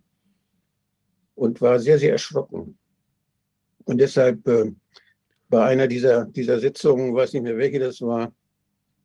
Und 1.34 1.60
war 1.60 1.80
sehr, 1.80 1.98
sehr 1.98 2.12
erschrocken. 2.12 2.78
Und 3.84 3.98
deshalb 3.98 4.46
äh, 4.46 4.72
bei 5.48 5.64
einer 5.64 5.86
dieser, 5.86 6.26
dieser 6.26 6.58
Sitzungen, 6.58 7.14
weiß 7.14 7.32
nicht 7.32 7.42
mehr 7.42 7.56
welche 7.56 7.78
das 7.78 8.00
war, 8.00 8.32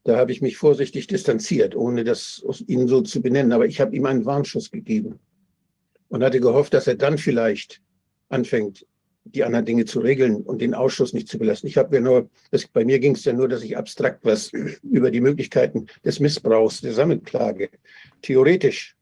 da 0.04 0.18
habe 0.18 0.32
ich 0.32 0.42
mich 0.42 0.58
vorsichtig 0.58 1.08
distanziert, 1.08 1.76
ohne 1.76 2.04
das 2.04 2.44
ihn 2.68 2.88
so 2.88 3.02
zu 3.02 3.22
benennen. 3.22 3.52
Aber 3.52 3.66
ich 3.66 3.82
habe 3.82 3.96
ihm 3.96 4.06
einen 4.06 4.26
Warnschuss 4.26 4.72
gegeben 4.72 5.20
und 6.08 6.24
hatte 6.24 6.40
gehofft, 6.40 6.74
dass 6.74 6.88
er 6.88 6.96
dann 6.96 7.18
vielleicht 7.18 7.82
anfängt, 8.30 8.86
die 9.34 9.44
anderen 9.44 9.66
Dinge 9.66 9.86
zu 9.86 10.00
regeln 10.00 10.38
und 10.38 10.62
den 10.62 10.74
Ausschuss 10.74 11.14
nicht 11.14 11.28
zu 11.28 11.38
belassen. 11.38 11.68
Ich 11.68 11.78
habe 11.78 11.96
ja 11.96 12.02
nur, 12.02 12.30
das, 12.52 12.68
bei 12.68 12.84
mir 12.84 13.00
ging 13.00 13.16
es 13.16 13.26
ja 13.26 13.34
nur, 13.34 13.48
dass 13.48 13.64
ich 13.64 13.78
abstrakt 13.78 14.26
was 14.26 14.52
über 14.84 15.12
die 15.12 15.22
Möglichkeiten 15.22 15.88
des 16.04 16.20
Missbrauchs 16.20 16.82
der 16.82 16.94
Sammelklage 16.94 17.70
theoretisch 18.22 18.96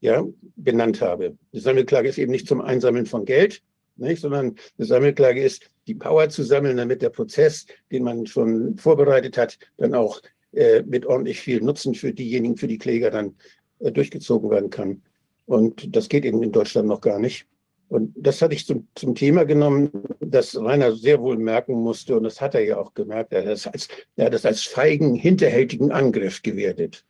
ja, 0.00 0.24
benannt 0.56 1.00
habe. 1.00 1.36
Die 1.52 1.60
Sammelklage 1.60 2.08
ist 2.08 2.18
eben 2.18 2.32
nicht 2.32 2.48
zum 2.48 2.60
Einsammeln 2.60 3.06
von 3.06 3.24
Geld, 3.24 3.62
nicht, 3.96 4.22
sondern 4.22 4.56
eine 4.78 4.86
Sammelklage 4.86 5.42
ist, 5.42 5.68
die 5.86 5.94
Power 5.94 6.28
zu 6.28 6.42
sammeln, 6.42 6.76
damit 6.76 7.02
der 7.02 7.10
Prozess, 7.10 7.66
den 7.90 8.04
man 8.04 8.26
schon 8.26 8.76
vorbereitet 8.78 9.36
hat, 9.36 9.58
dann 9.76 9.94
auch 9.94 10.20
äh, 10.52 10.82
mit 10.82 11.06
ordentlich 11.06 11.40
viel 11.40 11.60
Nutzen 11.60 11.94
für 11.94 12.12
diejenigen, 12.12 12.56
für 12.56 12.68
die 12.68 12.78
Kläger 12.78 13.10
dann 13.10 13.36
äh, 13.80 13.92
durchgezogen 13.92 14.50
werden 14.50 14.70
kann. 14.70 15.02
Und 15.46 15.94
das 15.94 16.08
geht 16.08 16.24
eben 16.24 16.42
in 16.42 16.52
Deutschland 16.52 16.88
noch 16.88 17.00
gar 17.00 17.18
nicht. 17.18 17.46
Und 17.92 18.14
das 18.16 18.40
hatte 18.40 18.54
ich 18.54 18.64
zum, 18.64 18.88
zum 18.94 19.14
Thema 19.14 19.44
genommen, 19.44 19.90
dass 20.18 20.56
Rainer 20.58 20.96
sehr 20.96 21.20
wohl 21.20 21.36
merken 21.36 21.74
musste, 21.74 22.16
und 22.16 22.22
das 22.22 22.40
hat 22.40 22.54
er 22.54 22.64
ja 22.64 22.78
auch 22.78 22.94
gemerkt, 22.94 23.34
er 23.34 23.42
hat 23.42 23.48
das 23.48 23.66
als, 23.66 23.88
er 24.16 24.24
hat 24.24 24.32
das 24.32 24.46
als 24.46 24.62
feigen, 24.62 25.14
hinterhältigen 25.14 25.92
Angriff 25.92 26.40
gewertet. 26.40 27.04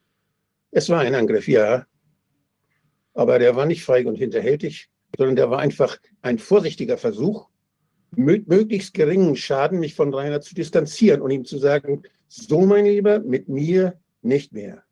Es 0.72 0.88
war 0.88 0.98
ein 0.98 1.14
Angriff, 1.14 1.46
ja, 1.46 1.86
aber 3.14 3.38
der 3.38 3.54
war 3.54 3.64
nicht 3.64 3.84
feig 3.84 4.06
und 4.06 4.16
hinterhältig, 4.16 4.90
sondern 5.16 5.36
der 5.36 5.50
war 5.50 5.60
einfach 5.60 5.98
ein 6.20 6.40
vorsichtiger 6.40 6.98
Versuch, 6.98 7.48
mit 8.16 8.48
möglichst 8.48 8.92
geringen 8.92 9.36
Schaden 9.36 9.78
mich 9.78 9.94
von 9.94 10.12
Rainer 10.12 10.40
zu 10.40 10.52
distanzieren 10.52 11.22
und 11.22 11.30
ihm 11.30 11.44
zu 11.44 11.58
sagen, 11.58 12.02
so 12.26 12.62
mein 12.62 12.86
Lieber, 12.86 13.20
mit 13.20 13.48
mir 13.48 14.00
nicht 14.20 14.52
mehr. 14.52 14.82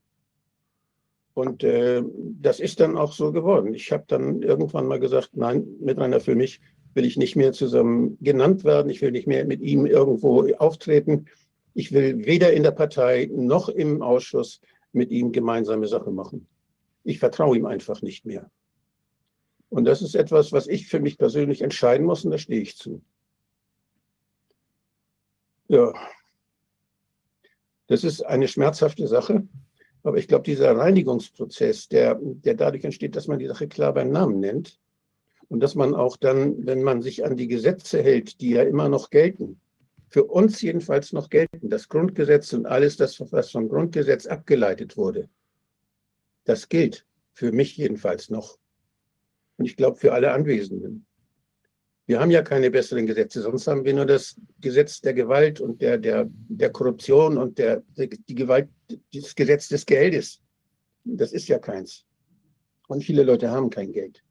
Und 1.35 1.63
äh, 1.65 2.03
das 2.41 2.61
ist 2.61 2.81
dann 2.81 2.97
auch 2.97 3.13
so 3.13 3.33
geworden. 3.33 3.75
Ich 3.75 3.93
habe 3.93 4.05
dann 4.09 4.43
irgendwann 4.43 4.87
mal 4.87 5.01
gesagt, 5.01 5.31
nein, 5.37 5.67
mit 5.81 5.99
Rainer 5.99 6.21
für 6.21 6.35
mich 6.35 6.61
will 6.95 7.05
ich 7.05 7.17
nicht 7.17 7.37
mehr 7.37 7.53
zusammen 7.53 8.19
genannt 8.21 8.65
werden. 8.65 8.91
Ich 8.91 9.01
will 9.01 9.13
nicht 9.13 9.29
mehr 9.29 9.45
mit 9.45 9.61
ihm 9.61 9.87
irgendwo 9.87 10.53
auftreten. 10.57 11.27
Ich 11.75 11.93
will 11.93 12.27
weder 12.27 12.53
in 12.53 12.65
der 12.65 12.73
Partei 12.73 13.31
noch 13.33 13.69
im 13.69 14.03
Ausschuss 14.03 14.61
mit 14.93 15.11
ihm 15.11 15.31
gemeinsame 15.31 15.87
Sache 15.87 16.11
machen. 16.11 16.49
Ich 17.05 17.21
vertraue 17.21 17.57
ihm 17.57 17.67
einfach 17.67 18.03
nicht 18.03 18.27
mehr. 18.27 18.51
Und 19.69 19.85
das 19.85 20.03
ist 20.03 20.17
etwas, 20.17 20.51
was 20.51 20.67
ich 20.67 20.89
für 20.89 20.99
mich 20.99 21.17
persönlich 21.17 21.63
entscheiden 21.63 22.05
muss 22.05 22.25
und 22.25 22.33
da 22.33 22.39
stehe 22.39 22.61
ich 22.61 22.77
zu. 22.77 23.03
Ja, 25.69 25.93
das 27.87 28.03
ist 28.03 28.27
eine 28.27 28.49
schmerzhafte 28.49 29.07
Sache. 29.07 29.47
Aber 30.03 30.17
ich 30.17 30.29
glaube, 30.29 30.45
dieser 30.45 30.77
Reinigungsprozess, 30.77 31.89
der, 31.89 32.19
der 32.21 32.55
dadurch 32.55 32.85
entsteht, 32.85 33.17
dass 33.17 33.29
man 33.29 33.39
die 33.39 33.47
Sache 33.47 33.69
klar 33.69 33.93
beim 33.93 34.11
Namen 34.11 34.41
nennt 34.41 34.81
und 35.49 35.61
dass 35.61 35.75
man 35.75 35.95
auch 35.95 36.17
dann, 36.17 36.67
wenn 36.67 36.83
man 36.83 37.03
sich 37.03 37.25
an 37.25 37.37
die 37.37 37.49
Gesetze 37.49 38.03
hält, 38.03 38.41
die 38.41 38.51
ja 38.51 38.63
immer 38.63 38.89
noch 38.89 39.11
gelten, 39.11 39.61
für 40.09 40.25
uns 40.25 40.61
jedenfalls 40.61 41.13
noch 41.13 41.29
gelten, 41.29 41.69
das 41.71 41.89
Grundgesetz 41.89 42.53
und 42.53 42.67
alles 42.67 42.97
das, 42.97 43.21
was 43.33 43.51
vom 43.51 43.69
Grundgesetz 43.69 44.27
abgeleitet 44.27 44.97
wurde, 44.97 45.29
das 46.45 46.69
gilt 46.69 47.07
für 47.33 47.53
mich 47.53 47.77
jedenfalls 47.77 48.31
noch. 48.31 48.59
Und 49.57 49.67
ich 49.67 49.77
glaube 49.77 49.99
für 49.99 50.13
alle 50.13 50.33
Anwesenden. 50.33 51.07
Wir 52.11 52.19
haben 52.19 52.33
ja 52.33 52.43
keine 52.43 52.73
besseren 52.73 53.07
Gesetze, 53.07 53.41
sonst 53.41 53.69
haben 53.69 53.85
wir 53.85 53.95
nur 53.95 54.05
das 54.05 54.35
Gesetz 54.61 55.01
der 55.01 55.15
Gewalt 55.15 55.61
und 55.61 55.81
der, 55.81 55.97
der, 55.97 56.29
der 56.29 56.71
Korruption 56.71 57.39
und 57.39 57.57
der, 57.57 57.85
die 57.97 58.35
Gewalt, 58.35 58.69
das 59.15 59.33
Gesetz 59.33 59.69
des 59.69 59.87
Geldes. 59.87 60.41
Das 61.05 61.33
ist 61.33 61.47
ja 61.47 61.61
keins. 61.61 62.05
Und 62.89 63.05
viele 63.05 63.23
Leute 63.23 63.49
haben 63.49 63.71
kein 63.71 63.93
Geld. 63.93 64.25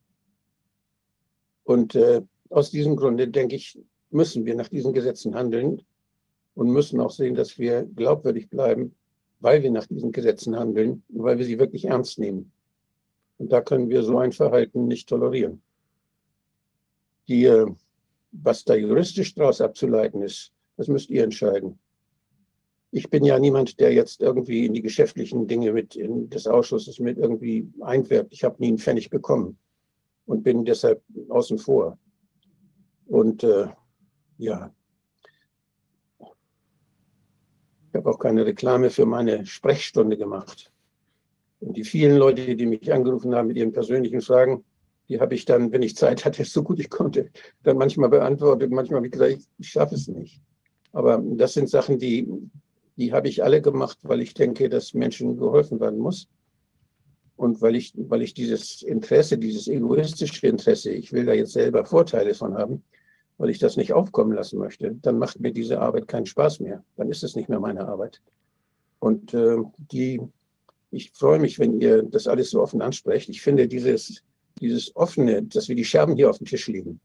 Und 1.63 1.95
äh, 1.95 2.21
aus 2.49 2.69
diesem 2.69 2.97
Grunde, 2.97 3.29
denke 3.29 3.55
ich, 3.55 3.79
müssen 4.09 4.45
wir 4.45 4.55
nach 4.55 4.67
diesen 4.67 4.91
Gesetzen 4.91 5.33
handeln 5.33 5.81
und 6.55 6.73
müssen 6.73 6.99
auch 6.99 7.11
sehen, 7.11 7.33
dass 7.33 7.57
wir 7.57 7.83
glaubwürdig 7.95 8.49
bleiben, 8.49 8.93
weil 9.39 9.63
wir 9.63 9.71
nach 9.71 9.87
diesen 9.87 10.11
Gesetzen 10.11 10.53
handeln, 10.53 11.03
weil 11.07 11.37
wir 11.37 11.45
sie 11.45 11.59
wirklich 11.59 11.85
ernst 11.85 12.19
nehmen. 12.19 12.51
Und 13.37 13.53
da 13.53 13.61
können 13.61 13.87
wir 13.87 14.03
so 14.03 14.17
ein 14.17 14.33
Verhalten 14.33 14.85
nicht 14.89 15.07
tolerieren. 15.07 15.61
Die, 17.29 17.65
was 18.31 18.65
da 18.65 18.75
juristisch 18.75 19.35
daraus 19.35 19.61
abzuleiten 19.61 20.21
ist, 20.23 20.51
das 20.77 20.87
müsst 20.87 21.09
ihr 21.09 21.23
entscheiden. 21.23 21.79
Ich 22.91 23.09
bin 23.09 23.23
ja 23.23 23.37
niemand, 23.37 23.79
der 23.79 23.93
jetzt 23.93 24.21
irgendwie 24.21 24.65
in 24.65 24.73
die 24.73 24.81
geschäftlichen 24.81 25.47
Dinge 25.47 25.71
mit 25.71 25.95
des 25.95 26.47
Ausschusses 26.47 26.99
mit 26.99 27.19
irgendwie 27.19 27.71
einwirkt. 27.81 28.33
Ich 28.33 28.43
habe 28.43 28.55
nie 28.59 28.69
einen 28.69 28.79
Pfennig 28.79 29.11
bekommen 29.11 29.59
und 30.25 30.41
bin 30.41 30.65
deshalb 30.65 31.03
außen 31.29 31.59
vor. 31.59 31.99
Und 33.05 33.43
äh, 33.43 33.67
ja, 34.37 34.73
ich 37.89 37.95
habe 37.95 38.09
auch 38.09 38.19
keine 38.19 38.45
Reklame 38.45 38.89
für 38.89 39.05
meine 39.05 39.45
Sprechstunde 39.45 40.17
gemacht. 40.17 40.71
Und 41.59 41.75
die 41.77 41.83
vielen 41.83 42.17
Leute, 42.17 42.55
die 42.55 42.65
mich 42.65 42.91
angerufen 42.91 43.35
haben 43.35 43.49
mit 43.49 43.57
ihren 43.57 43.73
persönlichen 43.73 44.21
Fragen, 44.21 44.63
die 45.09 45.19
habe 45.19 45.33
ich 45.33 45.45
dann, 45.45 45.71
wenn 45.71 45.81
ich 45.81 45.97
Zeit 45.97 46.23
hatte, 46.23 46.45
so 46.45 46.63
gut 46.63 46.79
ich 46.79 46.89
konnte, 46.89 47.29
dann 47.63 47.77
manchmal 47.77 48.09
beantwortet. 48.09 48.71
Manchmal 48.71 49.03
ich 49.05 49.11
gesagt, 49.11 49.31
ich, 49.31 49.47
ich 49.57 49.69
schaffe 49.69 49.95
es 49.95 50.07
nicht. 50.07 50.39
Aber 50.93 51.21
das 51.21 51.53
sind 51.53 51.69
Sachen, 51.69 51.97
die, 51.97 52.27
die 52.95 53.11
habe 53.11 53.27
ich 53.27 53.43
alle 53.43 53.61
gemacht, 53.61 53.97
weil 54.03 54.21
ich 54.21 54.35
denke, 54.35 54.69
dass 54.69 54.93
Menschen 54.93 55.37
geholfen 55.37 55.79
werden 55.79 55.99
muss. 55.99 56.27
Und 57.35 57.61
weil 57.61 57.75
ich, 57.75 57.93
weil 57.95 58.21
ich 58.21 58.33
dieses 58.33 58.83
Interesse, 58.83 59.37
dieses 59.37 59.67
egoistische 59.67 60.45
Interesse, 60.45 60.91
ich 60.91 61.11
will 61.11 61.25
da 61.25 61.33
jetzt 61.33 61.53
selber 61.53 61.85
Vorteile 61.85 62.33
von 62.35 62.53
haben, 62.55 62.83
weil 63.37 63.49
ich 63.49 63.59
das 63.59 63.77
nicht 63.77 63.93
aufkommen 63.93 64.33
lassen 64.33 64.59
möchte, 64.59 64.93
dann 65.01 65.17
macht 65.17 65.39
mir 65.39 65.53
diese 65.53 65.79
Arbeit 65.79 66.07
keinen 66.07 66.25
Spaß 66.25 66.59
mehr. 66.59 66.83
Dann 66.97 67.09
ist 67.09 67.23
es 67.23 67.35
nicht 67.35 67.49
mehr 67.49 67.61
meine 67.61 67.87
Arbeit. 67.87 68.21
Und 68.99 69.33
äh, 69.33 69.57
die, 69.77 70.21
ich 70.91 71.11
freue 71.11 71.39
mich, 71.39 71.57
wenn 71.57 71.79
ihr 71.79 72.03
das 72.03 72.27
alles 72.27 72.51
so 72.51 72.61
offen 72.61 72.81
ansprecht. 72.81 73.29
Ich 73.29 73.41
finde 73.41 73.69
dieses, 73.69 74.21
dieses 74.59 74.95
offene, 74.95 75.43
dass 75.43 75.67
wir 75.67 75.75
die 75.75 75.85
Scherben 75.85 76.15
hier 76.15 76.29
auf 76.29 76.37
dem 76.37 76.47
Tisch 76.47 76.67
liegen, 76.67 76.99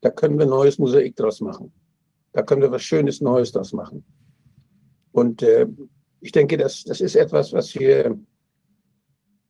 da 0.00 0.10
können 0.10 0.38
wir 0.38 0.46
neues 0.46 0.78
Mosaik 0.78 1.16
draus 1.16 1.40
machen. 1.40 1.72
Da 2.32 2.42
können 2.42 2.62
wir 2.62 2.70
was 2.70 2.82
Schönes 2.82 3.20
Neues 3.20 3.52
draus 3.52 3.72
machen. 3.72 4.04
Und 5.12 5.42
äh, 5.42 5.66
ich 6.20 6.32
denke, 6.32 6.56
das, 6.56 6.84
das 6.84 7.00
ist 7.00 7.14
etwas, 7.14 7.52
was 7.52 7.74
wir, 7.74 8.18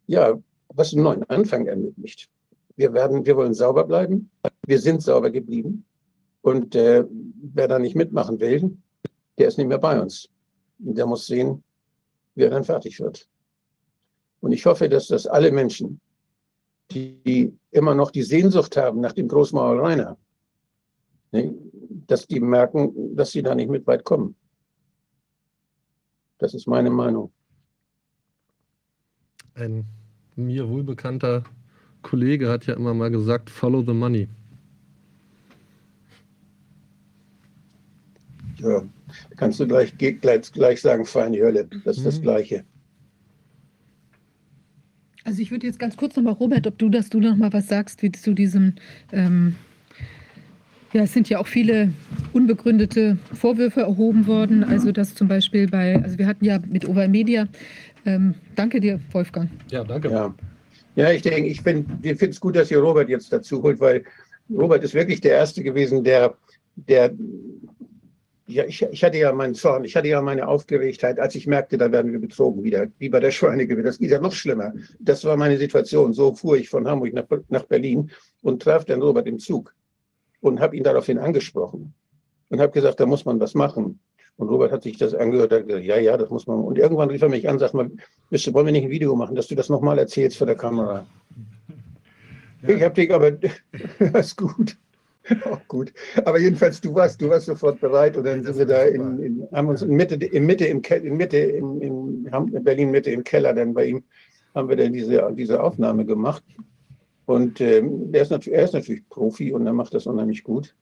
ja, 0.07 0.39
was 0.69 0.93
einen 0.93 1.05
neuen 1.05 1.25
Anfang 1.25 1.67
ermöglicht. 1.67 2.29
Wir 2.77 2.93
werden, 2.93 3.25
wir 3.25 3.37
wollen 3.37 3.55
sauber 3.55 3.85
bleiben. 3.85 4.31
Wir 4.67 4.81
sind 4.81 5.03
sauber 5.03 5.31
geblieben. 5.31 5.85
Und 6.43 6.75
äh, 6.75 7.05
wer 7.09 7.69
da 7.69 7.79
nicht 7.79 7.95
mitmachen 7.95 8.41
will, 8.41 8.77
der 9.39 9.49
ist 9.49 9.59
nicht 9.59 9.69
mehr 9.69 9.79
bei 9.79 10.01
uns. 10.01 10.29
Der 10.79 11.07
muss 11.07 11.27
sehen, 11.27 11.63
wie 12.35 12.43
er 12.43 12.51
dann 12.51 12.65
fertig 12.65 12.99
wird. 13.01 13.29
Und 14.41 14.53
ich 14.53 14.67
hoffe, 14.67 14.89
dass 14.89 15.07
das 15.07 15.27
alle 15.27 15.53
Menschen, 15.53 16.01
die 16.93 17.53
immer 17.71 17.95
noch 17.95 18.11
die 18.11 18.23
Sehnsucht 18.23 18.77
haben 18.77 19.01
nach 19.01 19.13
dem 19.13 19.29
Großmauer 19.29 19.83
Rainer, 19.83 20.17
ne, 21.33 21.55
dass 22.07 22.27
die 22.27 22.41
merken, 22.41 23.17
dass 23.17 23.33
sie 23.33 23.43
da 23.43 23.55
nicht 23.55 23.71
mit 23.71 23.87
weit 23.87 24.05
kommen. 24.05 24.35
Das 26.39 26.55
ist 26.55 26.67
meine 26.67 26.91
Meinung. 26.91 27.33
Ein 29.55 29.85
mir 30.35 30.69
wohlbekannter 30.69 31.45
Kollege 32.03 32.49
hat 32.49 32.67
ja 32.67 32.75
immer 32.75 32.95
mal 32.95 33.11
gesagt, 33.11 33.51
follow 33.51 33.83
the 33.83 33.93
money. 33.93 34.29
Ja, 38.59 38.83
kannst 39.37 39.61
du 39.61 39.67
gleich, 39.67 39.97
gleich, 39.99 40.53
gleich 40.53 40.81
sagen, 40.81 41.05
feine 41.05 41.41
Hölle. 41.41 41.69
Das 41.85 41.97
ist 41.97 42.03
mhm. 42.03 42.05
das 42.05 42.23
Gleiche. 42.23 42.65
Also 45.25 45.41
ich 45.41 45.51
würde 45.51 45.67
jetzt 45.67 45.79
ganz 45.79 45.97
kurz 45.97 46.17
nochmal, 46.17 46.35
Robert, 46.35 46.67
ob 46.67 46.79
du, 46.79 46.89
dass 46.89 47.09
du 47.09 47.21
noch 47.21 47.37
mal 47.37 47.53
was 47.53 47.69
sagst, 47.69 48.03
wie 48.03 48.13
zu 48.13 48.35
diesem 48.35 48.75
ähm, 49.13 49.57
ja, 50.93 51.03
es 51.03 51.13
sind 51.13 51.29
ja 51.29 51.39
auch 51.39 51.47
viele 51.47 51.93
unbegründete 52.33 53.17
Vorwürfe 53.33 53.81
erhoben 53.81 54.27
worden. 54.27 54.63
Also 54.63 54.93
dass 54.93 55.15
zum 55.15 55.29
Beispiel 55.29 55.69
bei, 55.69 55.97
also 56.03 56.19
wir 56.19 56.27
hatten 56.27 56.45
ja 56.45 56.59
mit 56.69 56.87
Overmedia, 56.87 57.49
ähm, 58.05 58.35
danke 58.57 58.81
dir, 58.81 59.01
Wolfgang. 59.13 59.49
Ja, 59.71 59.85
danke. 59.85 60.11
Ja, 60.11 60.35
ja 60.97 61.11
ich 61.11 61.23
denke, 61.23 61.49
ich, 61.49 61.59
ich 61.59 61.63
finde 61.63 62.27
es 62.29 62.41
gut, 62.41 62.57
dass 62.57 62.71
ihr 62.71 62.79
Robert 62.79 63.09
jetzt 63.09 63.33
dazu 63.33 63.63
holt, 63.63 63.81
weil 63.81 64.05
Robert 64.51 64.85
ist 64.85 64.95
wirklich 64.95 65.21
der 65.21 65.33
Erste 65.33 65.63
gewesen, 65.63 66.05
der, 66.05 66.35
der 66.77 67.13
ja, 68.55 68.65
ich, 68.65 68.83
ich, 68.83 69.05
hatte 69.05 69.19
ja 69.19 69.33
meinen 69.33 69.55
Zorn, 69.55 69.85
ich 69.85 69.97
hatte 69.97 70.09
ja 70.09 70.23
meine 70.23 70.49
Aufgeregtheit, 70.49 71.19
als 71.19 71.35
ich 71.35 71.47
merkte, 71.47 71.79
da 71.79 71.91
werden 71.93 72.13
wir 72.13 72.21
betrogen 72.21 72.63
wieder, 72.63 72.87
wie 72.99 73.09
bei 73.09 73.21
der 73.21 73.31
Schweinegewitter. 73.31 73.89
Das 73.89 73.99
geht 73.99 74.11
ja 74.11 74.21
noch 74.21 74.33
schlimmer. 74.33 74.73
Das 74.99 75.25
war 75.25 75.37
meine 75.37 75.59
Situation. 75.59 76.13
So 76.13 76.35
fuhr 76.35 76.57
ich 76.57 76.69
von 76.69 76.89
Hamburg 76.89 77.13
nach, 77.13 77.27
nach 77.49 77.65
Berlin 77.65 78.11
und 78.43 78.63
traf 78.63 78.85
dann 78.85 79.03
Robert 79.03 79.27
im 79.27 79.39
Zug 79.39 79.75
und 80.41 80.61
habe 80.61 80.77
ihn 80.77 80.85
daraufhin 80.85 81.19
angesprochen 81.19 81.95
und 82.49 82.61
habe 82.61 82.73
gesagt, 82.73 83.01
da 83.01 83.07
muss 83.07 83.25
man 83.25 83.41
was 83.41 83.55
machen. 83.55 84.01
Und 84.37 84.49
Robert 84.49 84.73
hat 84.73 84.83
sich 84.83 84.99
das 84.99 85.15
angehört, 85.15 85.53
hat 85.53 85.67
gesagt, 85.67 85.85
ja, 85.85 85.99
ja, 85.99 86.17
das 86.17 86.31
muss 86.31 86.47
man. 86.47 86.65
Und 86.65 86.79
irgendwann 86.79 87.11
rief 87.11 87.23
er 87.23 87.29
mich 87.29 87.49
an, 87.49 87.59
sagt 87.59 87.75
mal, 87.75 87.89
du, 87.89 88.55
wollen 88.55 88.67
wir 88.67 88.73
nicht 88.73 88.85
ein 88.85 88.91
Video 88.91 89.15
machen, 89.15 89.37
dass 89.37 89.47
du 89.47 89.55
das 89.55 89.69
nochmal 89.69 89.99
erzählst 89.99 90.37
vor 90.37 90.47
der 90.47 90.57
Kamera? 90.57 90.95
Ja. 90.95 91.07
Ich 92.65 92.81
habe 92.81 92.95
dich 92.95 93.13
aber, 93.13 93.33
das 94.13 94.27
ist 94.29 94.37
gut. 94.37 94.77
Auch 95.45 95.61
gut. 95.69 95.93
Aber 96.25 96.39
jedenfalls, 96.39 96.81
du 96.81 96.95
warst, 96.95 97.21
du 97.21 97.29
warst 97.29 97.47
sofort 97.47 97.81
bereit 97.81 98.17
und 98.17 98.25
dann 98.25 98.43
sind 98.43 98.59
wir 98.59 98.67
da 98.67 98.83
in, 98.83 99.23
in, 99.23 99.49
haben 99.53 99.69
uns 99.69 99.83
in 99.83 99.91
Mitte, 99.91 100.17
in 100.17 100.47
Mitte, 100.47 100.67
im 100.67 100.83
in 100.83 101.17
Mitte, 101.17 101.39
in, 101.39 101.81
in 101.81 102.65
Berlin 102.65 102.91
Mitte 102.91 103.11
im 103.11 103.23
Keller, 103.23 103.55
dann 103.55 103.75
bei 103.75 103.87
ihm 103.87 104.05
haben 104.55 104.69
wir 104.69 104.77
dann 104.77 104.93
diese, 104.93 105.33
diese 105.35 105.63
Aufnahme 105.63 106.05
gemacht. 106.05 106.45
Und 107.27 107.61
ähm, 107.61 108.11
er, 108.13 108.23
ist 108.23 108.31
natürlich, 108.31 108.59
er 108.59 108.65
ist 108.65 108.75
natürlich 108.75 109.09
Profi 109.09 109.53
und 109.53 109.67
er 109.67 109.73
macht 109.73 109.95
das 109.95 110.07
unheimlich 110.07 110.43
gut. 110.43 110.75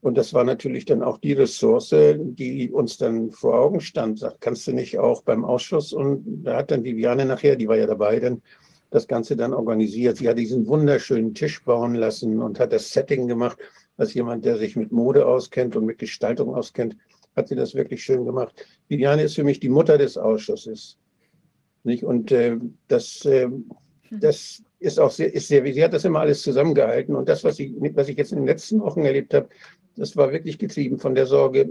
Und 0.00 0.16
das 0.16 0.34
war 0.34 0.42
natürlich 0.42 0.84
dann 0.84 1.02
auch 1.02 1.18
die 1.18 1.32
Ressource, 1.32 1.94
die 2.16 2.70
uns 2.72 2.98
dann 2.98 3.30
vor 3.30 3.54
Augen 3.54 3.80
stand. 3.80 4.18
Sagt, 4.18 4.40
kannst 4.40 4.66
du 4.66 4.72
nicht 4.72 4.98
auch 4.98 5.22
beim 5.22 5.44
Ausschuss? 5.44 5.92
Und 5.92 6.42
da 6.42 6.56
hat 6.56 6.72
dann 6.72 6.82
Viviane 6.82 7.24
nachher, 7.24 7.54
die 7.54 7.68
war 7.68 7.76
ja 7.76 7.86
dabei, 7.86 8.18
dann 8.18 8.42
das 8.92 9.08
Ganze 9.08 9.36
dann 9.36 9.54
organisiert. 9.54 10.18
Sie 10.18 10.28
hat 10.28 10.38
diesen 10.38 10.66
wunderschönen 10.66 11.34
Tisch 11.34 11.64
bauen 11.64 11.94
lassen 11.94 12.40
und 12.40 12.60
hat 12.60 12.72
das 12.72 12.92
Setting 12.92 13.26
gemacht. 13.26 13.58
Als 13.96 14.14
jemand, 14.14 14.44
der 14.44 14.56
sich 14.58 14.76
mit 14.76 14.92
Mode 14.92 15.26
auskennt 15.26 15.76
und 15.76 15.86
mit 15.86 15.98
Gestaltung 15.98 16.54
auskennt, 16.54 16.96
hat 17.34 17.48
sie 17.48 17.56
das 17.56 17.74
wirklich 17.74 18.02
schön 18.02 18.24
gemacht. 18.24 18.54
Viviane 18.88 19.22
ist 19.22 19.34
für 19.34 19.44
mich 19.44 19.60
die 19.60 19.70
Mutter 19.70 19.96
des 19.96 20.18
Ausschusses. 20.18 20.98
Nicht? 21.84 22.04
Und 22.04 22.30
äh, 22.32 22.58
das, 22.88 23.24
äh, 23.24 23.48
das 24.10 24.62
ist 24.78 25.00
auch 25.00 25.10
sehr, 25.10 25.32
ist 25.32 25.48
sehr, 25.48 25.64
sie 25.72 25.82
hat 25.82 25.94
das 25.94 26.04
immer 26.04 26.20
alles 26.20 26.42
zusammengehalten. 26.42 27.16
Und 27.16 27.28
das, 27.28 27.44
was 27.44 27.58
ich, 27.58 27.72
was 27.94 28.08
ich 28.08 28.16
jetzt 28.18 28.32
in 28.32 28.38
den 28.38 28.46
letzten 28.46 28.80
Wochen 28.80 29.04
erlebt 29.04 29.32
habe, 29.32 29.48
das 29.96 30.16
war 30.16 30.32
wirklich 30.32 30.58
getrieben 30.58 30.98
von 30.98 31.14
der 31.14 31.26
Sorge, 31.26 31.70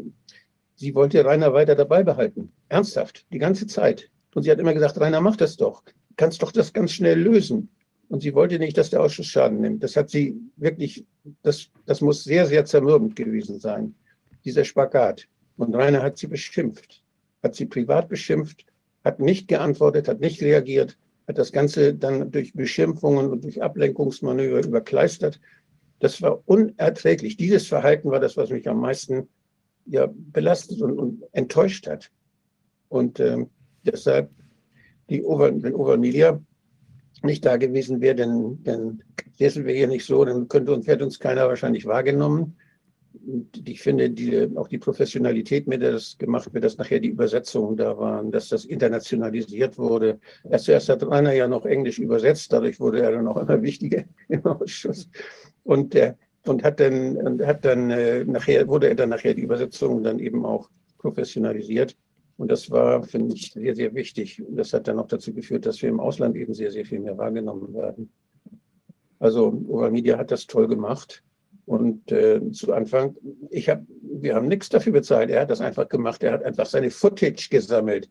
sie 0.76 0.96
wollte 0.96 1.24
Rainer 1.24 1.54
weiter 1.54 1.76
dabei 1.76 2.04
behalten. 2.04 2.52
Ernsthaft, 2.70 3.26
die 3.32 3.40
ganze 3.40 3.68
Zeit. 3.68 4.10
Und 4.34 4.44
sie 4.44 4.52
hat 4.52 4.60
immer 4.60 4.74
gesagt, 4.74 5.00
Rainer, 5.00 5.22
mach 5.22 5.36
das 5.36 5.58
doch. 5.58 5.84
Kannst 6.22 6.44
doch 6.44 6.52
das 6.52 6.72
ganz 6.72 6.92
schnell 6.92 7.20
lösen. 7.20 7.70
Und 8.08 8.22
sie 8.22 8.36
wollte 8.36 8.60
nicht, 8.60 8.78
dass 8.78 8.92
der 8.92 9.02
Ausschuss 9.02 9.26
Schaden 9.26 9.62
nimmt. 9.62 9.84
Das 9.84 9.96
hat 9.96 10.10
sie 10.10 10.38
wirklich, 10.56 11.06
das, 11.42 11.70
das 11.86 12.02
muss 12.02 12.24
sehr, 12.24 12.46
sehr 12.46 12.66
zermürbend 12.66 13.16
gewesen 13.16 13.60
sein, 13.60 13.96
dieser 14.46 14.66
Spagat. 14.66 15.28
Und 15.58 15.74
Rainer 15.74 16.04
hat 16.04 16.18
sie 16.18 16.28
beschimpft, 16.28 17.04
hat 17.42 17.56
sie 17.56 17.66
privat 17.66 18.10
beschimpft, 18.10 18.66
hat 19.04 19.20
nicht 19.20 19.48
geantwortet, 19.48 20.08
hat 20.08 20.20
nicht 20.20 20.42
reagiert 20.42 20.98
hat 21.28 21.38
das 21.38 21.52
Ganze 21.52 21.94
dann 21.94 22.32
durch 22.32 22.54
Beschimpfungen 22.54 23.30
und 23.30 23.44
durch 23.44 23.62
Ablenkungsmanöver 23.62 24.66
überkleistert. 24.66 25.40
Das 26.00 26.22
war 26.22 26.42
unerträglich. 26.46 27.38
Dieses 27.38 27.68
Verhalten 27.68 28.12
war 28.12 28.20
das, 28.20 28.38
was 28.38 28.50
mich 28.50 28.68
am 28.68 28.82
meisten 28.82 29.30
ja, 29.86 30.10
belastet 30.14 30.82
und, 30.82 31.00
und 31.00 31.24
enttäuscht 31.32 31.88
hat. 31.88 32.12
Und 32.90 33.20
ähm, 33.20 33.50
deshalb, 33.86 34.30
die 35.12 35.24
Over, 35.24 35.52
wenn 35.62 35.76
Overmedia 35.76 36.42
nicht 37.22 37.46
da 37.46 37.58
gewesen 37.58 38.02
wäre, 38.02 38.16
dann, 38.16 38.64
dann 38.64 39.04
säßen 39.38 39.66
wir 39.66 39.76
hier 39.76 39.88
nicht 39.88 40.06
so, 40.06 40.26
dann 40.26 40.48
könnte 40.48 40.74
uns, 40.74 40.88
hätte 40.88 41.04
uns 41.04 41.20
keiner 41.20 41.48
wahrscheinlich 41.48 41.86
wahrgenommen. 41.86 42.56
Und 43.28 43.68
ich 43.68 43.82
finde, 43.82 44.10
die, 44.10 44.50
auch 44.56 44.70
die 44.70 44.78
Professionalität, 44.78 45.68
mit 45.68 45.82
der 45.82 45.92
das 45.92 46.18
gemacht 46.18 46.52
wird, 46.54 46.64
dass 46.64 46.78
nachher 46.78 47.00
die 47.00 47.10
Übersetzungen 47.10 47.76
da 47.76 47.98
waren, 47.98 48.32
dass 48.32 48.48
das 48.48 48.66
internationalisiert 48.66 49.78
wurde. 49.78 50.20
Erst 50.50 50.66
zuerst 50.66 50.90
hat 50.90 51.04
Rainer 51.04 51.34
ja 51.34 51.48
noch 51.48 51.66
Englisch 51.66 52.00
übersetzt, 52.00 52.52
dadurch 52.54 52.80
wurde 52.80 53.02
er 53.02 53.12
dann 53.12 53.28
auch 53.28 53.38
immer 53.38 53.62
wichtiger 53.62 54.06
im 54.30 54.46
Ausschuss. 54.46 55.10
Und, 55.64 55.94
der, 55.94 56.18
und 56.48 56.64
hat 56.64 56.80
dann, 56.80 57.18
und 57.18 57.46
hat 57.46 57.66
dann 57.66 57.92
äh, 57.92 58.24
nachher, 58.24 58.68
wurde 58.68 58.88
er 58.88 58.96
dann 58.96 59.10
nachher 59.10 59.34
die 59.34 59.44
Übersetzung 59.44 60.02
dann 60.04 60.18
eben 60.20 60.46
auch 60.46 60.70
professionalisiert. 60.98 61.96
Und 62.42 62.52
das 62.52 62.72
war, 62.72 63.04
finde 63.04 63.36
ich, 63.36 63.52
sehr, 63.52 63.76
sehr 63.76 63.94
wichtig. 63.94 64.42
Und 64.42 64.56
das 64.56 64.74
hat 64.74 64.88
dann 64.88 64.98
auch 64.98 65.06
dazu 65.06 65.32
geführt, 65.32 65.68
dass 65.68 65.80
wir 65.84 65.90
im 65.90 66.00
Ausland 66.00 66.36
eben 66.36 66.56
sehr, 66.56 66.72
sehr 66.72 66.86
viel 66.86 67.00
mehr 67.00 67.16
wahrgenommen 67.16 67.72
werden. 67.76 68.12
Also 69.20 69.50
Oval 69.68 69.92
Media 69.92 70.18
hat 70.18 70.32
das 70.32 70.48
toll 70.48 70.68
gemacht. 70.68 71.22
Und 71.68 72.12
äh, 72.12 72.42
zu 72.52 72.74
Anfang, 72.74 73.16
ich 73.52 73.70
hab, 73.70 73.84
wir 74.02 74.34
haben 74.34 74.48
nichts 74.48 74.70
dafür 74.70 74.94
bezahlt. 74.94 75.30
Er 75.30 75.42
hat 75.42 75.52
das 75.52 75.62
einfach 75.62 75.88
gemacht. 75.88 76.24
Er 76.24 76.32
hat 76.32 76.44
einfach 76.44 76.66
seine 76.66 76.90
Footage 76.90 77.50
gesammelt. 77.52 78.10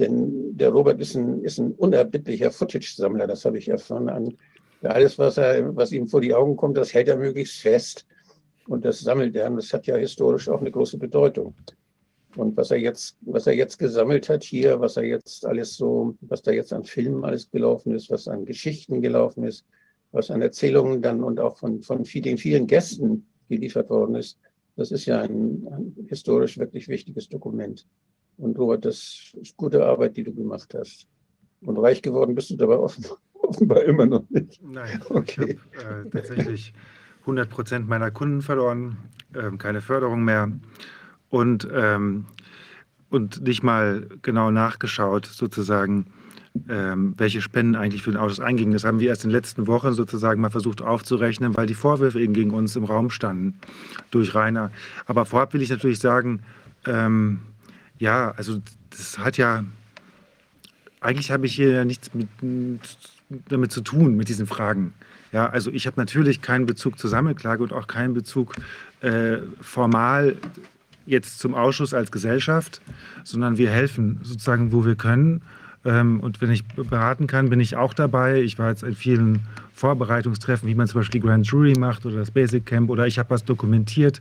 Denn 0.00 0.56
der 0.56 0.70
Robert 0.70 1.00
ist 1.00 1.14
ein, 1.14 1.44
ist 1.44 1.58
ein 1.58 1.70
unerbittlicher 1.70 2.50
Footage-Sammler. 2.50 3.28
Das 3.28 3.44
habe 3.44 3.58
ich 3.58 3.68
erfahren 3.68 4.08
an 4.08 4.36
alles, 4.82 5.20
was, 5.20 5.36
er, 5.36 5.76
was 5.76 5.92
ihm 5.92 6.08
vor 6.08 6.20
die 6.20 6.34
Augen 6.34 6.56
kommt, 6.56 6.76
das 6.76 6.92
hält 6.92 7.06
er 7.06 7.16
möglichst 7.16 7.60
fest. 7.60 8.06
Und 8.66 8.84
das 8.84 8.98
sammelt 8.98 9.36
er. 9.36 9.48
Und 9.48 9.58
das 9.58 9.72
hat 9.72 9.86
ja 9.86 9.94
historisch 9.94 10.48
auch 10.48 10.60
eine 10.60 10.72
große 10.72 10.98
Bedeutung. 10.98 11.54
Und 12.38 12.56
was 12.56 12.70
er 12.70 12.76
jetzt, 12.76 13.16
was 13.22 13.48
er 13.48 13.54
jetzt 13.54 13.80
gesammelt 13.80 14.28
hat 14.28 14.44
hier, 14.44 14.78
was 14.78 14.96
er 14.96 15.02
jetzt 15.02 15.44
alles 15.44 15.74
so, 15.74 16.16
was 16.20 16.40
da 16.40 16.52
jetzt 16.52 16.72
an 16.72 16.84
Filmen 16.84 17.24
alles 17.24 17.50
gelaufen 17.50 17.92
ist, 17.96 18.10
was 18.10 18.28
an 18.28 18.44
Geschichten 18.44 19.02
gelaufen 19.02 19.42
ist, 19.42 19.66
was 20.12 20.30
an 20.30 20.40
Erzählungen 20.40 21.02
dann 21.02 21.24
und 21.24 21.40
auch 21.40 21.56
von, 21.56 21.82
von 21.82 22.04
den 22.04 22.38
vielen 22.38 22.68
Gästen 22.68 23.26
geliefert 23.48 23.90
worden 23.90 24.14
ist, 24.14 24.38
das 24.76 24.92
ist 24.92 25.06
ja 25.06 25.20
ein, 25.20 25.66
ein 25.66 26.06
historisch 26.08 26.58
wirklich 26.58 26.86
wichtiges 26.86 27.28
Dokument. 27.28 27.88
Und 28.36 28.56
Robert, 28.56 28.84
das 28.84 29.32
ist 29.42 29.56
gute 29.56 29.84
Arbeit, 29.84 30.16
die 30.16 30.22
du 30.22 30.32
gemacht 30.32 30.72
hast. 30.78 31.08
Und 31.62 31.76
reich 31.78 32.02
geworden 32.02 32.36
bist 32.36 32.50
du 32.50 32.56
dabei 32.56 32.78
offenbar, 32.78 33.18
offenbar 33.32 33.82
immer 33.82 34.06
noch 34.06 34.30
nicht. 34.30 34.62
Nein, 34.62 35.02
okay. 35.08 35.58
ich 35.72 35.84
habe 35.84 36.06
äh, 36.06 36.10
tatsächlich 36.10 36.72
100 37.22 37.50
Prozent 37.50 37.88
meiner 37.88 38.12
Kunden 38.12 38.42
verloren, 38.42 38.96
äh, 39.34 39.50
keine 39.56 39.80
Förderung 39.80 40.22
mehr 40.22 40.52
und, 41.30 41.68
ähm, 41.72 42.26
und 43.10 43.42
nicht 43.42 43.62
mal 43.62 44.06
genau 44.22 44.50
nachgeschaut, 44.50 45.26
sozusagen, 45.26 46.06
ähm, 46.68 47.14
welche 47.16 47.40
Spenden 47.40 47.76
eigentlich 47.76 48.02
für 48.02 48.10
den 48.10 48.18
Ausschuss 48.18 48.40
eingingen. 48.40 48.72
Das 48.72 48.84
haben 48.84 49.00
wir 49.00 49.08
erst 49.08 49.24
in 49.24 49.30
den 49.30 49.36
letzten 49.36 49.66
Wochen 49.66 49.92
sozusagen 49.92 50.40
mal 50.40 50.50
versucht 50.50 50.82
aufzurechnen, 50.82 51.56
weil 51.56 51.66
die 51.66 51.74
Vorwürfe 51.74 52.20
eben 52.20 52.32
gegen 52.32 52.50
uns 52.50 52.76
im 52.76 52.84
Raum 52.84 53.10
standen 53.10 53.58
durch 54.10 54.34
Rainer. 54.34 54.70
Aber 55.06 55.24
vorab 55.26 55.54
will 55.54 55.62
ich 55.62 55.70
natürlich 55.70 55.98
sagen, 55.98 56.42
ähm, 56.86 57.40
ja, 57.98 58.32
also 58.36 58.60
das 58.90 59.18
hat 59.18 59.36
ja, 59.36 59.64
eigentlich 61.00 61.30
habe 61.30 61.46
ich 61.46 61.54
hier 61.54 61.70
ja 61.70 61.84
nichts 61.84 62.10
mit, 62.14 62.28
damit 63.48 63.72
zu 63.72 63.80
tun, 63.80 64.16
mit 64.16 64.28
diesen 64.28 64.46
Fragen. 64.46 64.94
Ja, 65.32 65.48
also 65.48 65.70
ich 65.70 65.86
habe 65.86 66.00
natürlich 66.00 66.40
keinen 66.40 66.66
Bezug 66.66 66.98
zur 66.98 67.10
Sammelklage 67.10 67.62
und 67.62 67.72
auch 67.72 67.86
keinen 67.86 68.14
Bezug 68.14 68.54
äh, 69.00 69.38
formal 69.60 70.36
jetzt 71.08 71.38
zum 71.38 71.54
Ausschuss 71.54 71.94
als 71.94 72.12
Gesellschaft, 72.12 72.80
sondern 73.24 73.58
wir 73.58 73.70
helfen 73.70 74.20
sozusagen, 74.22 74.72
wo 74.72 74.84
wir 74.84 74.94
können. 74.94 75.42
Ähm, 75.84 76.20
und 76.20 76.40
wenn 76.40 76.50
ich 76.50 76.66
beraten 76.66 77.26
kann, 77.26 77.50
bin 77.50 77.60
ich 77.60 77.76
auch 77.76 77.94
dabei. 77.94 78.42
Ich 78.42 78.58
war 78.58 78.68
jetzt 78.68 78.82
in 78.82 78.94
vielen 78.94 79.40
Vorbereitungstreffen, 79.78 80.68
wie 80.68 80.74
man 80.74 80.88
zum 80.88 81.00
Beispiel 81.00 81.20
Grand 81.20 81.46
Jury 81.46 81.74
macht 81.78 82.04
oder 82.04 82.16
das 82.16 82.32
Basic 82.32 82.66
Camp 82.66 82.90
oder 82.90 83.06
ich 83.06 83.18
habe 83.18 83.30
was 83.30 83.44
dokumentiert. 83.44 84.20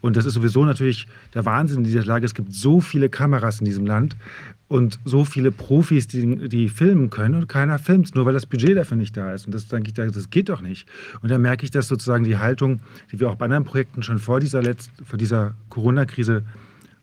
Und 0.00 0.16
das 0.16 0.24
ist 0.24 0.34
sowieso 0.34 0.64
natürlich 0.64 1.08
der 1.34 1.44
Wahnsinn 1.44 1.78
in 1.78 1.84
dieser 1.84 2.04
Lage. 2.04 2.24
Es 2.24 2.34
gibt 2.34 2.52
so 2.52 2.80
viele 2.80 3.08
Kameras 3.08 3.58
in 3.58 3.64
diesem 3.64 3.84
Land 3.84 4.16
und 4.68 5.00
so 5.04 5.24
viele 5.24 5.50
Profis, 5.50 6.06
die, 6.06 6.48
die 6.48 6.68
filmen 6.68 7.10
können 7.10 7.34
und 7.34 7.48
keiner 7.48 7.80
filmt, 7.80 8.14
nur 8.14 8.26
weil 8.26 8.32
das 8.32 8.46
Budget 8.46 8.76
dafür 8.76 8.96
nicht 8.96 9.16
da 9.16 9.34
ist. 9.34 9.46
Und 9.46 9.54
das 9.54 9.66
denke 9.66 9.88
ich, 9.88 9.94
das 9.94 10.30
geht 10.30 10.48
doch 10.48 10.60
nicht. 10.60 10.88
Und 11.20 11.30
da 11.30 11.36
merke 11.36 11.64
ich, 11.64 11.72
dass 11.72 11.88
sozusagen 11.88 12.22
die 12.24 12.38
Haltung, 12.38 12.80
die 13.10 13.18
wir 13.18 13.28
auch 13.28 13.34
bei 13.34 13.46
anderen 13.46 13.64
Projekten 13.64 14.04
schon 14.04 14.20
vor 14.20 14.38
dieser, 14.38 14.62
vor 15.04 15.18
dieser 15.18 15.54
Corona-Krise 15.68 16.44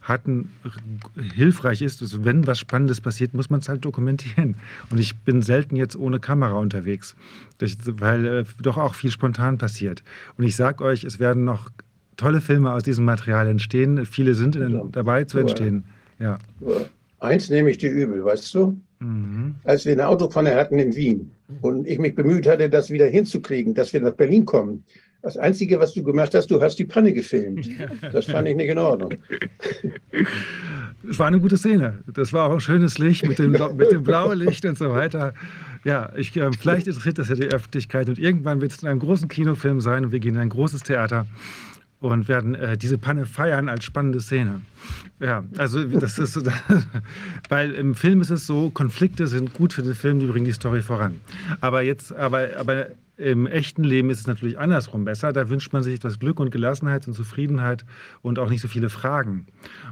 hatten, 0.09 0.51
hilfreich 1.35 1.81
ist. 1.81 2.01
Also 2.01 2.25
wenn 2.25 2.47
was 2.47 2.59
Spannendes 2.59 2.99
passiert, 2.99 3.33
muss 3.33 3.49
man 3.49 3.61
es 3.61 3.69
halt 3.69 3.85
dokumentieren. 3.85 4.55
Und 4.89 4.99
ich 4.99 5.15
bin 5.17 5.41
selten 5.41 5.75
jetzt 5.75 5.95
ohne 5.95 6.19
Kamera 6.19 6.57
unterwegs, 6.57 7.15
weil 7.85 8.25
äh, 8.25 8.45
doch 8.61 8.77
auch 8.77 8.95
viel 8.95 9.11
spontan 9.11 9.57
passiert. 9.57 10.03
Und 10.37 10.43
ich 10.43 10.55
sage 10.55 10.83
euch, 10.83 11.03
es 11.03 11.19
werden 11.19 11.45
noch 11.45 11.69
tolle 12.17 12.41
Filme 12.41 12.73
aus 12.73 12.83
diesem 12.83 13.05
Material 13.05 13.47
entstehen. 13.47 14.05
Viele 14.05 14.35
sind 14.35 14.55
in, 14.55 14.91
dabei 14.91 15.23
zu 15.23 15.39
entstehen. 15.39 15.85
Ja. 16.19 16.37
Eins 17.19 17.49
nehme 17.49 17.69
ich 17.69 17.77
dir 17.77 17.91
übel, 17.91 18.23
weißt 18.23 18.53
du? 18.55 18.79
Mhm. 18.99 19.55
Als 19.63 19.85
wir 19.85 19.93
eine 19.93 20.07
Autopfanne 20.07 20.55
hatten 20.55 20.79
in 20.79 20.95
Wien 20.95 21.31
und 21.61 21.87
ich 21.87 21.99
mich 21.99 22.15
bemüht 22.15 22.47
hatte, 22.47 22.69
das 22.69 22.89
wieder 22.89 23.07
hinzukriegen, 23.07 23.73
dass 23.73 23.93
wir 23.93 24.01
nach 24.01 24.13
Berlin 24.13 24.45
kommen, 24.45 24.83
das 25.21 25.37
Einzige, 25.37 25.79
was 25.79 25.93
du 25.93 26.03
gemacht 26.03 26.33
hast, 26.33 26.49
du 26.49 26.61
hast 26.61 26.77
die 26.77 26.85
Panne 26.85 27.13
gefilmt. 27.13 27.69
Das 28.13 28.25
fand 28.25 28.47
ich 28.47 28.55
nicht 28.55 28.69
in 28.69 28.77
Ordnung. 28.77 29.13
Es 31.09 31.19
war 31.19 31.27
eine 31.27 31.39
gute 31.39 31.57
Szene. 31.57 31.99
Das 32.13 32.33
war 32.33 32.49
auch 32.49 32.53
ein 32.53 32.59
schönes 32.61 32.97
Licht 32.97 33.27
mit 33.27 33.39
dem, 33.39 33.51
mit 33.51 33.91
dem 33.91 34.03
blauen 34.03 34.37
Licht 34.37 34.65
und 34.65 34.77
so 34.77 34.91
weiter. 34.91 35.33
Ja, 35.83 36.11
ich, 36.15 36.35
äh, 36.35 36.51
vielleicht 36.51 36.87
interessiert 36.87 37.17
das 37.17 37.29
ja 37.29 37.35
die 37.35 37.47
Öffentlichkeit 37.47 38.09
und 38.09 38.19
irgendwann 38.19 38.59
wird 38.59 38.73
es 38.73 38.81
in 38.81 38.89
einem 38.89 38.99
großen 38.99 39.29
Kinofilm 39.29 39.79
sein 39.79 40.05
und 40.05 40.11
wir 40.11 40.19
gehen 40.19 40.35
in 40.35 40.41
ein 40.41 40.49
großes 40.49 40.83
Theater 40.83 41.25
und 42.01 42.27
werden 42.27 42.55
äh, 42.55 42.77
diese 42.77 42.97
Panne 42.97 43.25
feiern 43.25 43.69
als 43.69 43.85
spannende 43.85 44.19
Szene. 44.19 44.61
Ja, 45.19 45.43
also 45.57 45.83
das 45.83 46.17
ist 46.19 46.33
so, 46.33 46.41
weil 47.49 47.71
im 47.71 47.95
Film 47.95 48.21
ist 48.21 48.29
es 48.29 48.45
so, 48.45 48.69
Konflikte 48.69 49.27
sind 49.27 49.53
gut 49.53 49.73
für 49.73 49.83
den 49.83 49.95
Film, 49.95 50.19
die 50.19 50.25
bringen 50.25 50.45
die 50.45 50.53
Story 50.53 50.81
voran. 50.81 51.19
Aber 51.61 51.81
jetzt, 51.81 52.13
aber, 52.13 52.49
aber 52.57 52.87
im 53.19 53.47
echten 53.47 53.83
Leben 53.83 54.09
ist 54.09 54.21
es 54.21 54.27
natürlich 54.27 54.57
andersrum 54.57 55.03
besser. 55.03 55.33
Da 55.33 55.49
wünscht 55.49 55.73
man 55.73 55.83
sich 55.83 55.95
etwas 55.95 56.19
Glück 56.19 56.39
und 56.39 56.51
Gelassenheit 56.51 57.05
und 57.07 57.13
Zufriedenheit 57.13 57.85
und 58.21 58.39
auch 58.39 58.49
nicht 58.49 58.61
so 58.61 58.69
viele 58.69 58.89
Fragen. 58.89 59.45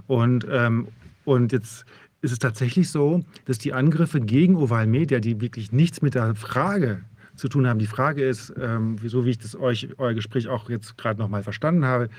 Und, 0.07 0.47
ähm, 0.49 0.87
und 1.25 1.51
jetzt 1.51 1.85
ist 2.21 2.31
es 2.31 2.39
tatsächlich 2.39 2.89
so, 2.89 3.23
dass 3.45 3.57
die 3.57 3.73
Angriffe 3.73 4.21
gegen 4.21 4.55
Oval 4.55 4.87
Media, 4.87 5.19
die 5.19 5.41
wirklich 5.41 5.73
nichts 5.73 6.01
mit 6.01 6.15
der 6.15 6.35
Frage 6.35 7.01
zu 7.35 7.49
tun 7.49 7.67
haben. 7.67 7.79
Die 7.79 7.87
Frage 7.87 8.25
ist, 8.25 8.53
ähm, 8.59 8.95
so 9.03 9.25
wie 9.25 9.31
ich 9.31 9.37
das 9.37 9.55
euch, 9.59 9.89
euer 9.97 10.13
Gespräch 10.13 10.47
auch 10.47 10.69
jetzt 10.69 10.97
gerade 10.97 11.19
nochmal 11.19 11.43
verstanden 11.43 11.85
habe, 11.85 12.09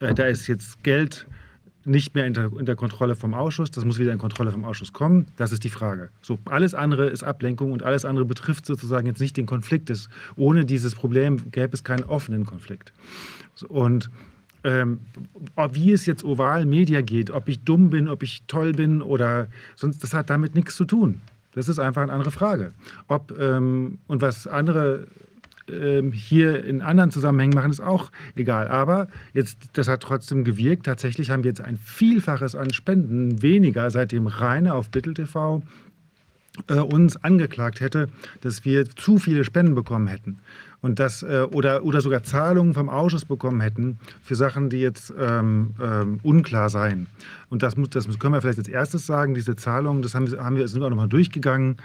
äh, 0.00 0.12
da 0.12 0.26
ist 0.26 0.48
jetzt 0.48 0.82
Geld 0.82 1.26
nicht 1.88 2.14
mehr 2.14 2.26
in 2.26 2.34
der, 2.34 2.50
in 2.58 2.66
der, 2.66 2.76
Kontrolle 2.76 3.16
vom 3.16 3.34
Ausschuss. 3.34 3.70
Das 3.70 3.84
muss 3.84 3.98
wieder 3.98 4.12
in 4.12 4.18
Kontrolle 4.18 4.52
vom 4.52 4.64
Ausschuss 4.64 4.92
kommen. 4.92 5.26
Das 5.36 5.52
ist 5.52 5.64
die 5.64 5.70
Frage. 5.70 6.10
So, 6.22 6.38
alles 6.44 6.74
andere 6.74 7.08
ist 7.08 7.24
Ablenkung 7.24 7.72
und 7.72 7.82
alles 7.82 8.04
andere 8.04 8.24
betrifft 8.24 8.66
sozusagen 8.66 9.06
jetzt 9.06 9.20
nicht 9.20 9.36
den 9.36 9.46
Konflikt. 9.46 9.90
Das, 9.90 10.08
ohne 10.36 10.64
dieses 10.64 10.94
Problem 10.94 11.50
gäbe 11.50 11.72
es 11.72 11.84
keinen 11.84 12.04
offenen 12.04 12.46
Konflikt. 12.46 12.92
So, 13.54 13.66
und 13.68 14.10
ähm, 14.64 15.00
wie 15.72 15.92
es 15.92 16.06
jetzt 16.06 16.24
oval 16.24 16.66
Media 16.66 17.00
geht, 17.00 17.30
ob 17.30 17.48
ich 17.48 17.64
dumm 17.64 17.90
bin, 17.90 18.08
ob 18.08 18.22
ich 18.22 18.42
toll 18.46 18.72
bin 18.72 19.02
oder 19.02 19.48
sonst, 19.76 20.02
das 20.02 20.14
hat 20.14 20.30
damit 20.30 20.54
nichts 20.54 20.76
zu 20.76 20.84
tun. 20.84 21.20
Das 21.52 21.68
ist 21.68 21.78
einfach 21.78 22.02
eine 22.02 22.12
andere 22.12 22.30
Frage. 22.30 22.72
Ob 23.08 23.36
ähm, 23.38 23.98
und 24.06 24.20
was 24.20 24.46
andere 24.46 25.06
ähm, 25.70 26.12
hier 26.12 26.64
in 26.64 26.82
anderen 26.82 27.10
Zusammenhängen 27.10 27.54
machen, 27.54 27.70
ist 27.70 27.80
auch 27.80 28.10
egal. 28.36 28.68
Aber 28.68 29.08
jetzt, 29.32 29.58
das 29.72 29.88
hat 29.88 30.02
trotzdem 30.02 30.44
gewirkt. 30.44 30.86
Tatsächlich 30.86 31.30
haben 31.30 31.44
wir 31.44 31.50
jetzt 31.50 31.60
ein 31.60 31.78
Vielfaches 31.78 32.54
an 32.54 32.72
Spenden 32.72 33.42
weniger, 33.42 33.90
seitdem 33.90 34.26
Reine 34.26 34.74
auf 34.74 34.90
Bittel 34.90 35.14
TV 35.14 35.62
äh, 36.68 36.74
uns 36.74 37.16
angeklagt 37.22 37.80
hätte, 37.80 38.08
dass 38.40 38.64
wir 38.64 38.88
zu 38.90 39.18
viele 39.18 39.44
Spenden 39.44 39.74
bekommen 39.74 40.08
hätten 40.08 40.38
und 40.80 40.98
das 40.98 41.22
äh, 41.22 41.46
oder, 41.50 41.84
oder 41.84 42.00
sogar 42.00 42.22
Zahlungen 42.22 42.74
vom 42.74 42.88
Ausschuss 42.88 43.24
bekommen 43.24 43.60
hätten 43.60 43.98
für 44.22 44.34
Sachen, 44.34 44.70
die 44.70 44.78
jetzt 44.78 45.12
ähm, 45.18 45.74
ähm, 45.80 46.20
unklar 46.22 46.70
seien. 46.70 47.08
Und 47.48 47.62
das, 47.62 47.76
muss, 47.76 47.90
das 47.90 48.06
können 48.18 48.34
wir 48.34 48.40
vielleicht 48.40 48.58
als 48.58 48.68
erstes 48.68 49.06
sagen, 49.06 49.34
diese 49.34 49.56
Zahlungen, 49.56 50.02
das 50.02 50.14
haben, 50.14 50.26
haben 50.38 50.56
wir, 50.56 50.68
sind 50.68 50.80
wir 50.80 50.86
auch 50.86 50.90
nochmal 50.90 51.08
durchgegangen. 51.08 51.76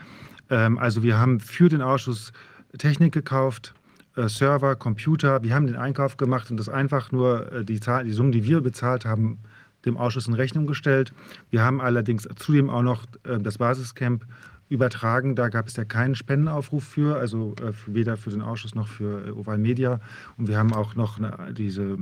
Ähm, 0.49 0.77
also 0.77 1.03
wir 1.03 1.17
haben 1.17 1.39
für 1.39 1.69
den 1.69 1.81
Ausschuss 1.81 2.33
Technik 2.77 3.13
gekauft, 3.13 3.73
äh, 4.15 4.27
Server, 4.27 4.75
Computer. 4.75 5.43
Wir 5.43 5.53
haben 5.55 5.67
den 5.67 5.75
Einkauf 5.75 6.17
gemacht 6.17 6.51
und 6.51 6.57
das 6.57 6.69
einfach 6.69 7.11
nur 7.11 7.51
äh, 7.51 7.65
die, 7.65 7.79
Zahl, 7.79 8.03
die 8.03 8.11
Summen, 8.11 8.31
die 8.31 8.43
wir 8.43 8.61
bezahlt 8.61 9.05
haben, 9.05 9.39
dem 9.85 9.97
Ausschuss 9.97 10.27
in 10.27 10.33
Rechnung 10.33 10.65
gestellt. 10.65 11.13
Wir 11.49 11.63
haben 11.63 11.81
allerdings 11.81 12.27
zudem 12.35 12.69
auch 12.69 12.81
noch 12.81 13.03
äh, 13.23 13.39
das 13.39 13.57
Basiscamp 13.57 14.25
übertragen. 14.73 15.35
Da 15.35 15.49
gab 15.49 15.67
es 15.67 15.75
ja 15.75 15.85
keinen 15.85 16.15
Spendenaufruf 16.15 16.83
für, 16.83 17.19
also 17.19 17.53
äh, 17.61 17.73
weder 17.85 18.17
für 18.17 18.31
den 18.31 18.41
Ausschuss 18.41 18.73
noch 18.73 18.87
für 18.87 19.27
äh, 19.27 19.31
Oval 19.31 19.59
Media. 19.59 20.01
Und 20.37 20.47
wir 20.47 20.57
haben 20.57 20.73
auch 20.73 20.95
noch 20.95 21.19
eine, 21.19 21.53
diese 21.53 21.83
äh, 21.83 21.97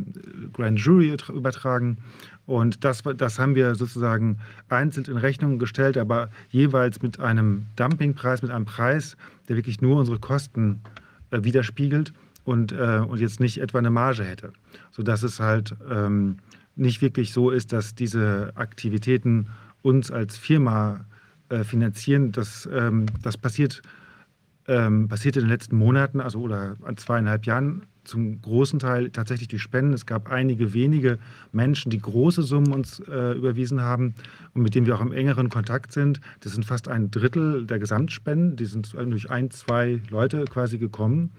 Grand 0.53 0.79
Jury 0.79 1.17
übertragen. 1.33 1.97
Und 2.45 2.85
das, 2.85 3.03
das 3.17 3.37
haben 3.39 3.55
wir 3.55 3.75
sozusagen 3.75 4.39
einzeln 4.69 5.05
in 5.05 5.17
Rechnung 5.17 5.59
gestellt, 5.59 5.97
aber 5.97 6.29
jeweils 6.49 7.01
mit 7.01 7.19
einem 7.19 7.65
Dumpingpreis, 7.75 8.41
mit 8.41 8.51
einem 8.51 8.65
Preis, 8.65 9.17
der 9.49 9.57
wirklich 9.57 9.81
nur 9.81 9.97
unsere 9.97 10.19
Kosten 10.19 10.81
äh, 11.31 11.43
widerspiegelt 11.43 12.13
und, 12.45 12.71
äh, 12.71 13.01
und 13.05 13.19
jetzt 13.19 13.41
nicht 13.41 13.59
etwa 13.59 13.79
eine 13.79 13.91
Marge 13.91 14.23
hätte. 14.23 14.53
Sodass 14.91 15.23
es 15.23 15.41
halt 15.41 15.75
ähm, 15.89 16.37
nicht 16.77 17.01
wirklich 17.01 17.33
so 17.33 17.49
ist, 17.49 17.73
dass 17.73 17.95
diese 17.95 18.53
Aktivitäten 18.55 19.49
uns 19.81 20.09
als 20.09 20.37
Firma 20.37 21.05
äh, 21.51 21.63
finanzieren. 21.63 22.31
Das, 22.31 22.67
ähm, 22.71 23.05
das 23.21 23.37
passiert, 23.37 23.81
ähm, 24.67 25.07
passiert 25.07 25.35
in 25.35 25.43
den 25.43 25.49
letzten 25.49 25.75
Monaten, 25.75 26.21
also 26.21 26.39
oder 26.39 26.77
an 26.83 26.97
zweieinhalb 26.97 27.45
Jahren 27.45 27.83
zum 28.03 28.41
großen 28.41 28.79
Teil 28.79 29.09
tatsächlich 29.11 29.47
durch 29.49 29.61
Spenden. 29.61 29.93
Es 29.93 30.05
gab 30.05 30.31
einige 30.31 30.73
wenige 30.73 31.19
Menschen, 31.51 31.89
die 31.89 31.99
große 31.99 32.41
Summen 32.41 32.71
uns 32.71 32.99
äh, 33.01 33.33
überwiesen 33.33 33.81
haben 33.81 34.15
und 34.53 34.63
mit 34.63 34.73
denen 34.73 34.87
wir 34.87 34.95
auch 34.95 35.01
im 35.01 35.11
engeren 35.11 35.49
Kontakt 35.49 35.91
sind. 35.91 36.19
Das 36.39 36.53
sind 36.53 36.65
fast 36.65 36.87
ein 36.87 37.11
Drittel 37.11 37.65
der 37.65 37.79
Gesamtspenden. 37.79 38.55
Die 38.55 38.65
sind 38.65 38.93
durch 38.93 39.29
ein, 39.29 39.51
zwei 39.51 40.01
Leute 40.09 40.45
quasi 40.45 40.77
gekommen. 40.77 41.31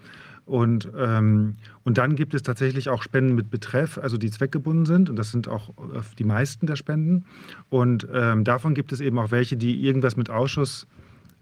Und, 0.52 0.92
ähm, 0.98 1.56
und 1.82 1.96
dann 1.96 2.14
gibt 2.14 2.34
es 2.34 2.42
tatsächlich 2.42 2.90
auch 2.90 3.02
Spenden 3.02 3.34
mit 3.34 3.48
Betreff, 3.48 3.96
also 3.96 4.18
die 4.18 4.30
zweckgebunden 4.30 4.84
sind. 4.84 5.08
Und 5.08 5.16
das 5.16 5.30
sind 5.30 5.48
auch 5.48 5.70
äh, 5.70 6.02
die 6.18 6.24
meisten 6.24 6.66
der 6.66 6.76
Spenden. 6.76 7.24
Und 7.70 8.06
ähm, 8.12 8.44
davon 8.44 8.74
gibt 8.74 8.92
es 8.92 9.00
eben 9.00 9.18
auch 9.18 9.30
welche, 9.30 9.56
die 9.56 9.82
irgendwas 9.82 10.14
mit 10.14 10.28
Ausschuss 10.28 10.86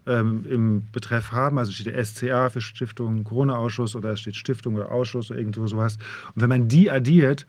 ähm, 0.05 0.45
im 0.49 0.87
Betreff 0.93 1.33
haben. 1.33 1.57
Also 1.57 1.73
steht 1.73 1.87
der 1.87 2.05
SCA 2.05 2.49
für 2.49 2.61
Stiftung 2.61 3.25
Corona-Ausschuss 3.25 3.97
oder 3.97 4.11
es 4.11 4.21
steht 4.21 4.37
Stiftung 4.37 4.75
oder 4.75 4.89
Ausschuss 4.89 5.29
oder 5.29 5.39
irgendwo 5.41 5.67
sowas. 5.67 5.97
Und 6.33 6.43
wenn 6.43 6.49
man 6.49 6.69
die 6.69 6.89
addiert, 6.89 7.45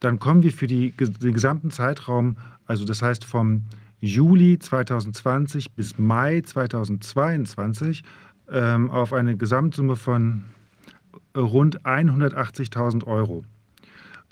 dann 0.00 0.18
kommen 0.18 0.42
wir 0.42 0.50
für 0.50 0.66
die, 0.66 0.90
den 0.96 1.32
gesamten 1.32 1.70
Zeitraum, 1.70 2.38
also 2.66 2.84
das 2.84 3.02
heißt 3.02 3.24
vom 3.24 3.62
Juli 4.00 4.58
2020 4.58 5.74
bis 5.74 5.96
Mai 5.96 6.40
2022, 6.40 8.02
ähm, 8.50 8.90
auf 8.90 9.12
eine 9.12 9.36
Gesamtsumme 9.36 9.94
von 9.94 10.42
rund 11.36 11.80
180.000 11.82 13.06
Euro. 13.06 13.44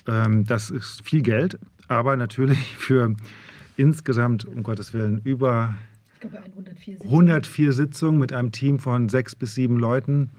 Ähm, 0.07 0.45
das 0.45 0.71
ist 0.71 1.03
viel 1.07 1.23
Geld, 1.23 1.59
aber 1.89 2.17
natürlich 2.17 2.59
für 2.79 3.15
insgesamt, 3.77 4.45
um 4.45 4.63
Gottes 4.63 4.93
Willen, 4.93 5.21
über 5.25 5.75
104 6.23 6.95
Sitzungen. 6.95 7.13
104 7.13 7.73
Sitzungen 7.73 8.21
mit 8.21 8.33
einem 8.33 8.53
Team 8.53 8.79
von 8.79 9.09
sechs 9.09 9.35
bis 9.35 9.55
sieben 9.55 9.79
Leuten 9.79 10.31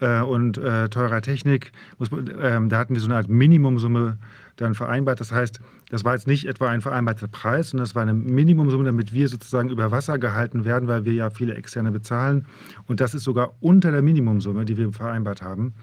äh, 0.00 0.20
und 0.20 0.58
äh, 0.58 0.88
teurer 0.88 1.22
Technik. 1.22 1.72
Muss 1.98 2.10
äh, 2.12 2.68
da 2.68 2.78
hatten 2.78 2.94
wir 2.94 3.00
so 3.00 3.06
eine 3.06 3.16
Art 3.16 3.28
Minimumsumme 3.28 4.18
dann 4.56 4.74
vereinbart. 4.74 5.20
Das 5.20 5.32
heißt, 5.32 5.60
das 5.90 6.04
war 6.04 6.14
jetzt 6.14 6.26
nicht 6.26 6.46
etwa 6.46 6.68
ein 6.68 6.80
vereinbarter 6.80 7.28
Preis, 7.28 7.70
sondern 7.70 7.84
das 7.84 7.94
war 7.94 8.02
eine 8.02 8.14
Minimumsumme, 8.14 8.84
damit 8.84 9.12
wir 9.12 9.28
sozusagen 9.28 9.70
über 9.70 9.90
Wasser 9.90 10.18
gehalten 10.18 10.64
werden, 10.64 10.88
weil 10.88 11.04
wir 11.04 11.12
ja 11.12 11.30
viele 11.30 11.54
Externe 11.54 11.90
bezahlen. 11.90 12.46
Und 12.86 13.00
das 13.00 13.14
ist 13.14 13.24
sogar 13.24 13.54
unter 13.60 13.90
der 13.90 14.02
Minimumsumme, 14.02 14.64
die 14.64 14.76
wir 14.76 14.92
vereinbart 14.92 15.42
haben. 15.42 15.74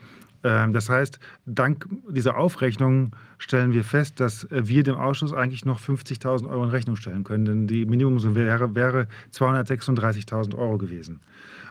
Ähm, 0.43 0.73
das 0.73 0.89
heißt, 0.89 1.19
dank 1.45 1.87
dieser 2.09 2.37
Aufrechnung 2.37 3.15
stellen 3.37 3.73
wir 3.73 3.83
fest, 3.83 4.19
dass 4.19 4.43
äh, 4.45 4.67
wir 4.67 4.83
dem 4.83 4.95
Ausschuss 4.95 5.33
eigentlich 5.33 5.65
noch 5.65 5.79
50.000 5.79 6.49
Euro 6.49 6.63
in 6.63 6.69
Rechnung 6.69 6.95
stellen 6.95 7.23
können. 7.23 7.45
Denn 7.45 7.67
die 7.67 7.85
Minimumsumme 7.85 8.35
wäre, 8.35 8.75
wäre 8.75 9.07
236.000 9.33 10.55
Euro 10.55 10.77
gewesen. 10.77 11.21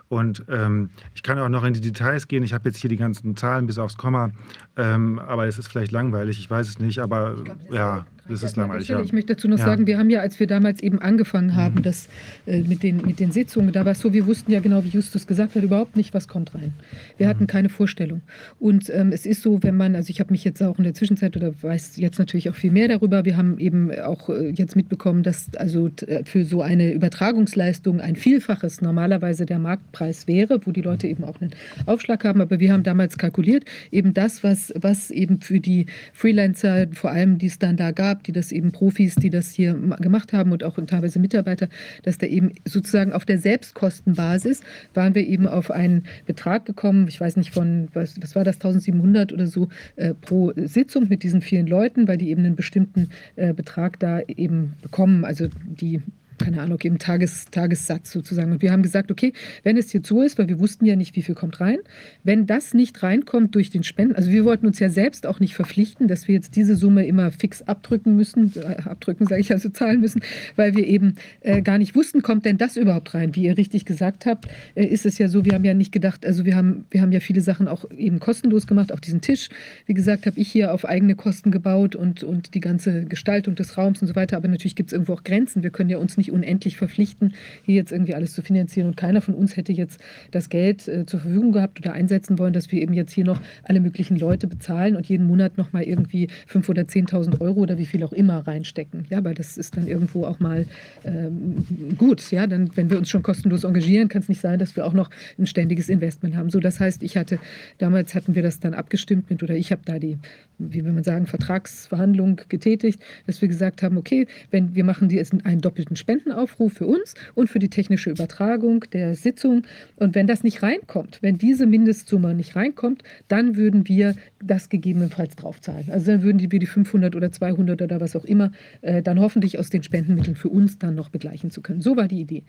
Und 0.08 0.44
ähm, 0.48 0.90
ich 1.14 1.22
kann 1.22 1.38
auch 1.38 1.48
noch 1.48 1.64
in 1.64 1.74
die 1.74 1.80
Details 1.80 2.28
gehen. 2.28 2.44
Ich 2.44 2.52
habe 2.52 2.68
jetzt 2.68 2.78
hier 2.78 2.90
die 2.90 2.96
ganzen 2.96 3.36
Zahlen 3.36 3.66
bis 3.66 3.78
aufs 3.78 3.96
Komma. 3.96 4.30
Ähm, 4.76 5.18
aber 5.18 5.46
es 5.46 5.58
ist 5.58 5.68
vielleicht 5.68 5.92
langweilig, 5.92 6.38
ich 6.38 6.50
weiß 6.50 6.68
es 6.68 6.78
nicht. 6.78 6.98
Aber 6.98 7.36
glaub, 7.42 7.72
ja, 7.72 8.06
das 8.28 8.42
ist 8.42 8.56
langweilig. 8.56 8.88
Ja. 8.88 9.00
Ich 9.00 9.12
möchte 9.12 9.34
dazu 9.34 9.48
noch 9.48 9.58
ja. 9.58 9.64
sagen, 9.64 9.86
wir 9.86 9.98
haben 9.98 10.10
ja, 10.10 10.20
als 10.20 10.40
wir 10.40 10.46
damals 10.46 10.82
eben 10.82 11.00
angefangen 11.00 11.54
haben, 11.54 11.76
mhm. 11.76 11.82
das 11.82 12.08
äh, 12.46 12.60
mit, 12.62 12.82
den, 12.82 12.98
mit 12.98 13.20
den 13.20 13.32
Sitzungen, 13.32 13.72
da 13.72 13.84
war 13.84 13.92
es 13.92 14.00
so, 14.00 14.12
wir 14.12 14.26
wussten 14.26 14.50
ja 14.50 14.60
genau, 14.60 14.84
wie 14.84 14.88
Justus 14.88 15.26
gesagt 15.26 15.54
hat, 15.54 15.62
überhaupt 15.62 15.96
nicht, 15.96 16.12
was 16.14 16.26
kommt 16.28 16.54
rein. 16.54 16.74
Wir 17.16 17.26
mhm. 17.26 17.30
hatten 17.30 17.46
keine 17.46 17.68
Vorstellung. 17.68 18.22
Und 18.58 18.90
ähm, 18.90 19.12
es 19.12 19.26
ist 19.26 19.42
so, 19.42 19.62
wenn 19.62 19.76
man, 19.76 19.94
also 19.94 20.10
ich 20.10 20.20
habe 20.20 20.32
mich 20.32 20.44
jetzt 20.44 20.62
auch 20.62 20.78
in 20.78 20.84
der 20.84 20.94
Zwischenzeit 20.94 21.36
oder 21.36 21.52
weiß 21.62 21.96
jetzt 21.96 22.18
natürlich 22.18 22.50
auch 22.50 22.54
viel 22.54 22.72
mehr 22.72 22.88
darüber, 22.88 23.24
wir 23.24 23.36
haben 23.36 23.58
eben 23.58 23.96
auch 24.00 24.28
äh, 24.28 24.50
jetzt 24.50 24.76
mitbekommen, 24.76 25.22
dass 25.22 25.54
also 25.56 25.90
äh, 26.06 26.24
für 26.24 26.44
so 26.44 26.62
eine 26.62 26.92
Übertragungsleistung 26.92 28.00
ein 28.00 28.16
Vielfaches 28.16 28.80
normalerweise 28.80 29.46
der 29.46 29.58
Marktpreis 29.58 30.26
wäre, 30.26 30.60
wo 30.64 30.72
die 30.72 30.82
Leute 30.82 31.06
eben 31.06 31.24
auch 31.24 31.40
einen 31.40 31.52
Aufschlag 31.86 32.24
haben. 32.24 32.40
Aber 32.40 32.58
wir 32.58 32.72
haben 32.72 32.82
damals 32.82 33.18
kalkuliert, 33.18 33.64
eben 33.92 34.14
das, 34.14 34.42
was, 34.42 34.65
was 34.74 35.10
eben 35.10 35.40
für 35.40 35.60
die 35.60 35.86
Freelancer, 36.12 36.86
vor 36.92 37.10
allem 37.10 37.38
die 37.38 37.46
es 37.46 37.58
dann 37.58 37.76
da 37.76 37.90
gab, 37.90 38.24
die 38.24 38.32
das 38.32 38.52
eben 38.52 38.72
Profis, 38.72 39.14
die 39.14 39.30
das 39.30 39.50
hier 39.50 39.74
gemacht 39.74 40.32
haben 40.32 40.52
und 40.52 40.64
auch 40.64 40.78
teilweise 40.86 41.18
Mitarbeiter, 41.18 41.68
dass 42.02 42.18
da 42.18 42.26
eben 42.26 42.52
sozusagen 42.64 43.12
auf 43.12 43.24
der 43.24 43.38
Selbstkostenbasis 43.38 44.60
waren 44.94 45.14
wir 45.14 45.26
eben 45.26 45.46
auf 45.46 45.70
einen 45.70 46.04
Betrag 46.26 46.64
gekommen, 46.66 47.08
ich 47.08 47.20
weiß 47.20 47.36
nicht 47.36 47.52
von, 47.52 47.88
was, 47.92 48.20
was 48.20 48.34
war 48.34 48.44
das, 48.44 48.56
1700 48.56 49.32
oder 49.32 49.46
so 49.46 49.68
äh, 49.96 50.14
pro 50.14 50.52
Sitzung 50.56 51.08
mit 51.08 51.22
diesen 51.22 51.42
vielen 51.42 51.66
Leuten, 51.66 52.08
weil 52.08 52.18
die 52.18 52.30
eben 52.30 52.44
einen 52.44 52.56
bestimmten 52.56 53.08
äh, 53.36 53.52
Betrag 53.52 53.98
da 54.00 54.20
eben 54.20 54.74
bekommen, 54.82 55.24
also 55.24 55.48
die 55.64 56.02
keine 56.38 56.62
Ahnung, 56.62 56.78
eben 56.82 56.98
Tages, 56.98 57.46
Tagessatz 57.50 58.12
sozusagen. 58.12 58.52
Und 58.52 58.62
wir 58.62 58.72
haben 58.72 58.82
gesagt, 58.82 59.10
okay, 59.10 59.32
wenn 59.62 59.76
es 59.76 59.92
jetzt 59.92 60.08
so 60.08 60.22
ist, 60.22 60.38
weil 60.38 60.48
wir 60.48 60.58
wussten 60.58 60.86
ja 60.86 60.96
nicht, 60.96 61.16
wie 61.16 61.22
viel 61.22 61.34
kommt 61.34 61.60
rein, 61.60 61.78
wenn 62.24 62.46
das 62.46 62.74
nicht 62.74 63.02
reinkommt 63.02 63.54
durch 63.54 63.70
den 63.70 63.84
Spenden, 63.84 64.14
also 64.16 64.30
wir 64.30 64.44
wollten 64.44 64.66
uns 64.66 64.78
ja 64.78 64.88
selbst 64.88 65.26
auch 65.26 65.40
nicht 65.40 65.54
verpflichten, 65.54 66.08
dass 66.08 66.28
wir 66.28 66.34
jetzt 66.34 66.56
diese 66.56 66.76
Summe 66.76 67.06
immer 67.06 67.30
fix 67.30 67.62
abdrücken 67.62 68.16
müssen, 68.16 68.52
äh, 68.56 68.82
abdrücken 68.82 69.26
sage 69.26 69.40
ich 69.40 69.52
also 69.52 69.68
zahlen 69.68 70.00
müssen, 70.00 70.20
weil 70.56 70.76
wir 70.76 70.86
eben 70.86 71.16
äh, 71.40 71.62
gar 71.62 71.78
nicht 71.78 71.94
wussten, 71.94 72.22
kommt 72.22 72.44
denn 72.44 72.58
das 72.58 72.76
überhaupt 72.76 73.14
rein? 73.14 73.34
Wie 73.34 73.44
ihr 73.44 73.56
richtig 73.56 73.84
gesagt 73.84 74.26
habt, 74.26 74.48
äh, 74.74 74.84
ist 74.84 75.06
es 75.06 75.18
ja 75.18 75.28
so, 75.28 75.44
wir 75.44 75.52
haben 75.52 75.64
ja 75.64 75.74
nicht 75.74 75.92
gedacht, 75.92 76.26
also 76.26 76.44
wir 76.44 76.56
haben, 76.56 76.86
wir 76.90 77.02
haben 77.02 77.12
ja 77.12 77.20
viele 77.20 77.40
Sachen 77.40 77.68
auch 77.68 77.90
eben 77.90 78.20
kostenlos 78.20 78.66
gemacht, 78.66 78.92
auch 78.92 79.00
diesen 79.00 79.20
Tisch, 79.20 79.48
wie 79.86 79.94
gesagt, 79.94 80.26
habe 80.26 80.38
ich 80.38 80.50
hier 80.50 80.72
auf 80.72 80.84
eigene 80.84 81.14
Kosten 81.14 81.50
gebaut 81.50 81.96
und, 81.96 82.22
und 82.22 82.54
die 82.54 82.60
ganze 82.60 83.04
Gestaltung 83.04 83.54
des 83.54 83.76
Raums 83.78 84.02
und 84.02 84.08
so 84.08 84.14
weiter, 84.14 84.36
aber 84.36 84.48
natürlich 84.48 84.76
gibt 84.76 84.90
es 84.90 84.92
irgendwo 84.92 85.14
auch 85.14 85.24
Grenzen, 85.24 85.62
wir 85.62 85.70
können 85.70 85.90
ja 85.90 85.98
uns 85.98 86.16
nicht 86.16 86.25
nicht 86.26 86.32
unendlich 86.32 86.76
verpflichten, 86.76 87.34
hier 87.62 87.76
jetzt 87.76 87.92
irgendwie 87.92 88.14
alles 88.14 88.32
zu 88.32 88.42
finanzieren. 88.42 88.88
Und 88.88 88.96
keiner 88.96 89.20
von 89.20 89.34
uns 89.34 89.56
hätte 89.56 89.72
jetzt 89.72 90.00
das 90.30 90.48
Geld 90.48 90.88
äh, 90.88 91.06
zur 91.06 91.20
Verfügung 91.20 91.52
gehabt 91.52 91.78
oder 91.78 91.92
einsetzen 91.92 92.38
wollen, 92.38 92.52
dass 92.52 92.70
wir 92.72 92.82
eben 92.82 92.92
jetzt 92.94 93.12
hier 93.12 93.24
noch 93.24 93.40
alle 93.62 93.80
möglichen 93.80 94.16
Leute 94.16 94.46
bezahlen 94.46 94.96
und 94.96 95.06
jeden 95.06 95.26
Monat 95.26 95.56
noch 95.56 95.72
mal 95.72 95.82
irgendwie 95.82 96.28
5.000 96.50 96.70
oder 96.70 96.82
10.000 96.82 97.40
Euro 97.40 97.60
oder 97.60 97.78
wie 97.78 97.86
viel 97.86 98.02
auch 98.02 98.12
immer 98.12 98.46
reinstecken. 98.46 99.06
Ja, 99.10 99.22
weil 99.22 99.34
das 99.34 99.56
ist 99.56 99.76
dann 99.76 99.86
irgendwo 99.86 100.24
auch 100.24 100.40
mal 100.40 100.66
ähm, 101.04 101.94
gut. 101.96 102.30
Ja, 102.30 102.46
dann, 102.46 102.70
wenn 102.74 102.90
wir 102.90 102.98
uns 102.98 103.08
schon 103.08 103.22
kostenlos 103.22 103.64
engagieren, 103.64 104.08
kann 104.08 104.22
es 104.22 104.28
nicht 104.28 104.40
sein, 104.40 104.58
dass 104.58 104.74
wir 104.76 104.84
auch 104.84 104.92
noch 104.92 105.10
ein 105.38 105.46
ständiges 105.46 105.88
Investment 105.88 106.36
haben. 106.36 106.50
So, 106.50 106.60
das 106.60 106.80
heißt, 106.80 107.02
ich 107.02 107.16
hatte, 107.16 107.38
damals 107.78 108.14
hatten 108.14 108.34
wir 108.34 108.42
das 108.42 108.58
dann 108.58 108.74
abgestimmt 108.74 109.30
mit, 109.30 109.42
oder 109.42 109.54
ich 109.54 109.70
habe 109.70 109.82
da 109.84 109.98
die 109.98 110.18
wie 110.58 110.84
will 110.84 110.92
man 110.92 111.04
sagen, 111.04 111.26
Vertragsverhandlung 111.26 112.40
getätigt, 112.48 113.00
dass 113.26 113.40
wir 113.40 113.48
gesagt 113.48 113.82
haben, 113.82 113.96
okay, 113.96 114.26
wenn 114.50 114.74
wir 114.74 114.84
machen 114.84 115.08
die 115.08 115.16
jetzt 115.16 115.34
einen 115.44 115.60
doppelten 115.60 115.96
Spendenaufruf 115.96 116.74
für 116.74 116.86
uns 116.86 117.14
und 117.34 117.48
für 117.48 117.58
die 117.58 117.68
technische 117.68 118.10
Übertragung 118.10 118.84
der 118.92 119.14
Sitzung 119.14 119.62
und 119.96 120.14
wenn 120.14 120.26
das 120.26 120.42
nicht 120.42 120.62
reinkommt, 120.62 121.18
wenn 121.20 121.38
diese 121.38 121.66
Mindestsumme 121.66 122.34
nicht 122.34 122.56
reinkommt, 122.56 123.02
dann 123.28 123.56
würden 123.56 123.86
wir 123.88 124.14
das 124.42 124.68
gegebenenfalls 124.68 125.36
draufzahlen. 125.36 125.90
Also 125.90 126.12
dann 126.12 126.22
würden 126.22 126.50
wir 126.50 126.58
die 126.58 126.66
500 126.66 127.14
oder 127.14 127.30
200 127.30 127.82
oder 127.82 128.00
was 128.00 128.16
auch 128.16 128.24
immer 128.24 128.52
äh, 128.82 129.02
dann 129.02 129.20
hoffentlich 129.20 129.58
aus 129.58 129.70
den 129.70 129.82
Spendenmitteln 129.82 130.36
für 130.36 130.48
uns 130.48 130.78
dann 130.78 130.94
noch 130.94 131.10
begleichen 131.10 131.50
zu 131.50 131.60
können. 131.60 131.80
So 131.80 131.96
war 131.96 132.08
die 132.08 132.20
Idee. 132.20 132.44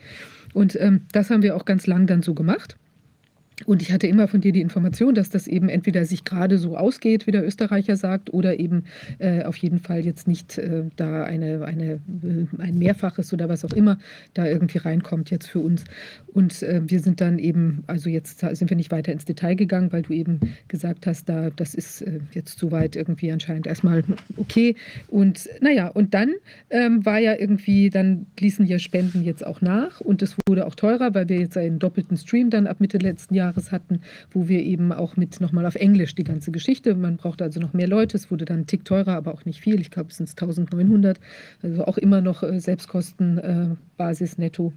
Und 0.53 0.79
ähm, 0.79 1.01
das 1.11 1.29
haben 1.29 1.43
wir 1.43 1.55
auch 1.55 1.65
ganz 1.65 1.87
lang 1.87 2.07
dann 2.07 2.21
so 2.21 2.33
gemacht. 2.33 2.77
Und 3.65 3.81
ich 3.81 3.91
hatte 3.91 4.05
immer 4.05 4.27
von 4.27 4.39
dir 4.39 4.51
die 4.51 4.61
Information, 4.61 5.15
dass 5.15 5.31
das 5.31 5.47
eben 5.47 5.67
entweder 5.67 6.05
sich 6.05 6.23
gerade 6.23 6.59
so 6.59 6.77
ausgeht, 6.77 7.25
wie 7.25 7.31
der 7.31 7.45
Österreicher 7.45 7.95
sagt, 7.95 8.31
oder 8.31 8.59
eben 8.59 8.83
äh, 9.17 9.43
auf 9.43 9.57
jeden 9.57 9.79
Fall 9.79 10.05
jetzt 10.05 10.27
nicht 10.27 10.59
äh, 10.59 10.83
da 10.95 11.23
eine, 11.23 11.65
eine, 11.65 11.93
äh, 11.93 11.99
ein 12.59 12.77
Mehrfaches 12.77 13.33
oder 13.33 13.49
was 13.49 13.65
auch 13.65 13.73
immer 13.73 13.97
da 14.35 14.45
irgendwie 14.45 14.77
reinkommt 14.77 15.31
jetzt 15.31 15.47
für 15.47 15.59
uns. 15.59 15.85
Und 16.33 16.61
äh, 16.61 16.81
wir 16.85 16.99
sind 16.99 17.19
dann 17.19 17.39
eben, 17.39 17.83
also 17.87 18.11
jetzt 18.11 18.41
sind 18.41 18.69
wir 18.69 18.77
nicht 18.77 18.91
weiter 18.91 19.11
ins 19.11 19.25
Detail 19.25 19.55
gegangen, 19.55 19.91
weil 19.91 20.03
du 20.03 20.13
eben 20.13 20.39
gesagt 20.67 21.07
hast, 21.07 21.27
da 21.27 21.49
das 21.49 21.73
ist 21.73 22.03
äh, 22.03 22.19
jetzt 22.33 22.59
soweit 22.59 22.95
irgendwie 22.95 23.31
anscheinend 23.31 23.65
erstmal 23.65 24.03
okay. 24.35 24.75
Und 25.07 25.49
naja, 25.61 25.87
und 25.87 26.13
dann 26.13 26.35
ähm, 26.69 27.03
war 27.07 27.17
ja 27.17 27.33
irgendwie, 27.35 27.89
dann 27.89 28.27
ließen 28.39 28.67
ja 28.67 28.77
Spenden 28.77 29.23
jetzt 29.23 29.43
auch 29.43 29.61
nach 29.61 29.99
und 29.99 30.21
es 30.21 30.35
wurde 30.47 30.67
auch 30.67 30.75
teurer, 30.75 31.15
weil 31.15 31.27
wir 31.27 31.39
jetzt 31.39 31.57
einen 31.57 31.79
doppelten 31.79 32.17
Stream 32.17 32.51
dann 32.51 32.67
ab 32.67 32.79
Mitte 32.79 32.99
letzten 32.99 33.33
Jahres 33.33 33.46
Jahres 33.47 33.71
hatten, 33.71 34.01
wo 34.31 34.47
wir 34.47 34.61
eben 34.61 34.91
auch 34.91 35.17
mit 35.17 35.39
nochmal 35.41 35.65
auf 35.65 35.75
Englisch 35.75 36.15
die 36.15 36.23
ganze 36.23 36.51
Geschichte, 36.51 36.95
man 36.95 37.17
brauchte 37.17 37.43
also 37.43 37.59
noch 37.59 37.73
mehr 37.73 37.87
Leute, 37.87 38.17
es 38.17 38.29
wurde 38.29 38.45
dann 38.45 38.59
ein 38.59 38.67
Tick 38.67 38.85
teurer, 38.85 39.15
aber 39.15 39.33
auch 39.33 39.45
nicht 39.45 39.61
viel, 39.61 39.79
ich 39.79 39.91
glaube 39.91 40.09
es 40.09 40.17
sind 40.17 40.29
1900, 40.29 41.19
also 41.63 41.85
auch 41.85 41.97
immer 41.97 42.21
noch 42.21 42.43
äh, 42.43 42.59
Selbstkostenbasis 42.59 44.33
äh, 44.33 44.41
netto 44.41 44.73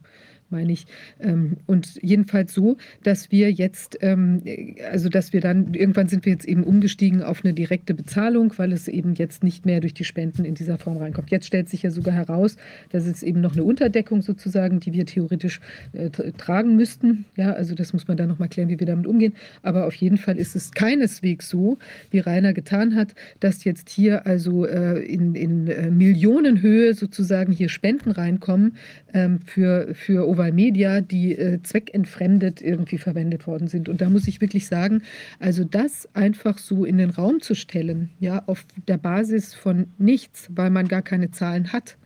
meine 0.50 0.72
ich. 0.72 0.86
Ähm, 1.20 1.56
und 1.66 1.98
jedenfalls 2.02 2.54
so, 2.54 2.76
dass 3.02 3.30
wir 3.30 3.52
jetzt, 3.52 3.98
ähm, 4.00 4.42
also 4.90 5.08
dass 5.08 5.32
wir 5.32 5.40
dann, 5.40 5.74
irgendwann 5.74 6.08
sind 6.08 6.24
wir 6.24 6.32
jetzt 6.32 6.46
eben 6.46 6.64
umgestiegen 6.64 7.22
auf 7.22 7.44
eine 7.44 7.54
direkte 7.54 7.94
Bezahlung, 7.94 8.52
weil 8.56 8.72
es 8.72 8.88
eben 8.88 9.14
jetzt 9.14 9.44
nicht 9.44 9.66
mehr 9.66 9.80
durch 9.80 9.94
die 9.94 10.04
Spenden 10.04 10.44
in 10.44 10.54
dieser 10.54 10.78
Form 10.78 10.96
reinkommt. 10.96 11.30
Jetzt 11.30 11.46
stellt 11.46 11.68
sich 11.68 11.82
ja 11.82 11.90
sogar 11.90 12.14
heraus, 12.14 12.56
dass 12.90 13.06
es 13.06 13.22
eben 13.22 13.40
noch 13.40 13.52
eine 13.52 13.64
Unterdeckung 13.64 14.22
sozusagen, 14.22 14.80
die 14.80 14.92
wir 14.92 15.06
theoretisch 15.06 15.60
äh, 15.92 16.10
tragen 16.10 16.76
müssten. 16.76 17.24
Ja, 17.36 17.52
also 17.52 17.74
das 17.74 17.92
muss 17.92 18.08
man 18.08 18.16
dann 18.16 18.28
nochmal 18.28 18.48
klären, 18.48 18.68
wie 18.68 18.78
wir 18.78 18.86
damit 18.86 19.06
umgehen. 19.06 19.34
Aber 19.62 19.86
auf 19.86 19.94
jeden 19.94 20.18
Fall 20.18 20.36
ist 20.36 20.56
es 20.56 20.72
keineswegs 20.72 21.48
so, 21.48 21.78
wie 22.10 22.18
Rainer 22.18 22.52
getan 22.52 22.94
hat, 22.94 23.14
dass 23.40 23.64
jetzt 23.64 23.88
hier 23.88 24.26
also 24.26 24.66
äh, 24.66 25.00
in, 25.00 25.34
in 25.34 25.66
äh, 25.68 25.90
Millionenhöhe 25.90 26.94
sozusagen 26.94 27.52
hier 27.52 27.68
Spenden 27.68 28.10
reinkommen 28.10 28.76
ähm, 29.12 29.40
für, 29.44 29.94
für 29.94 30.26
Oval 30.40 30.52
Media, 30.52 31.02
die 31.02 31.36
äh, 31.36 31.62
zweckentfremdet 31.62 32.62
irgendwie 32.62 32.96
verwendet 32.96 33.46
worden 33.46 33.68
sind. 33.68 33.90
Und 33.90 34.00
da 34.00 34.08
muss 34.08 34.26
ich 34.26 34.40
wirklich 34.40 34.66
sagen, 34.66 35.02
also 35.38 35.64
das 35.64 36.08
einfach 36.14 36.56
so 36.56 36.86
in 36.86 36.96
den 36.96 37.10
Raum 37.10 37.42
zu 37.42 37.54
stellen, 37.54 38.08
ja, 38.20 38.42
auf 38.46 38.64
der 38.88 38.96
Basis 38.96 39.54
von 39.54 39.88
nichts, 39.98 40.48
weil 40.54 40.70
man 40.70 40.88
gar 40.88 41.02
keine 41.02 41.30
Zahlen 41.30 41.74
hat. 41.74 41.98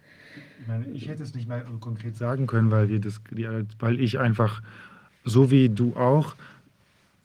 Ich, 0.60 0.66
meine, 0.66 0.86
ich 0.92 1.08
hätte 1.08 1.22
es 1.22 1.34
nicht 1.34 1.48
mal 1.48 1.64
konkret 1.78 2.16
sagen 2.16 2.48
können, 2.48 2.72
weil, 2.72 2.88
wir 2.88 2.98
das, 2.98 3.20
weil 3.78 4.00
ich 4.00 4.18
einfach, 4.18 4.62
so 5.24 5.52
wie 5.52 5.68
du 5.68 5.94
auch, 5.94 6.34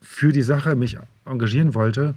für 0.00 0.32
die 0.32 0.42
Sache 0.42 0.76
mich 0.76 0.96
engagieren 1.24 1.74
wollte 1.74 2.14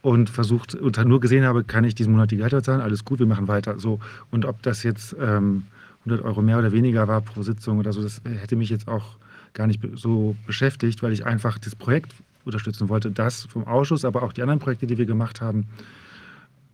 und 0.00 0.30
versucht 0.30 0.74
und 0.74 1.02
nur 1.04 1.20
gesehen 1.20 1.44
habe, 1.44 1.62
kann 1.62 1.84
ich 1.84 1.94
diesen 1.94 2.12
Monat 2.12 2.32
die 2.32 2.38
Gehälter 2.38 2.62
zahlen, 2.62 2.80
alles 2.80 3.04
gut, 3.04 3.20
wir 3.20 3.26
machen 3.26 3.46
weiter. 3.46 3.78
So. 3.78 4.00
Und 4.30 4.44
ob 4.46 4.62
das 4.62 4.82
jetzt 4.82 5.14
ähm, 5.20 5.64
100 6.04 6.24
Euro 6.24 6.42
mehr 6.42 6.58
oder 6.58 6.72
weniger 6.72 7.08
war 7.08 7.20
pro 7.20 7.42
Sitzung 7.42 7.78
oder 7.78 7.92
so, 7.92 8.02
das 8.02 8.20
hätte 8.24 8.56
mich 8.56 8.70
jetzt 8.70 8.88
auch 8.88 9.16
gar 9.52 9.66
nicht 9.66 9.80
so 9.94 10.36
beschäftigt, 10.46 11.02
weil 11.02 11.12
ich 11.12 11.24
einfach 11.24 11.58
das 11.58 11.76
Projekt 11.76 12.12
unterstützen 12.44 12.88
wollte, 12.88 13.10
das 13.10 13.44
vom 13.44 13.66
Ausschuss, 13.66 14.04
aber 14.04 14.22
auch 14.22 14.32
die 14.32 14.42
anderen 14.42 14.58
Projekte, 14.58 14.86
die 14.86 14.98
wir 14.98 15.06
gemacht 15.06 15.40
haben. 15.40 15.68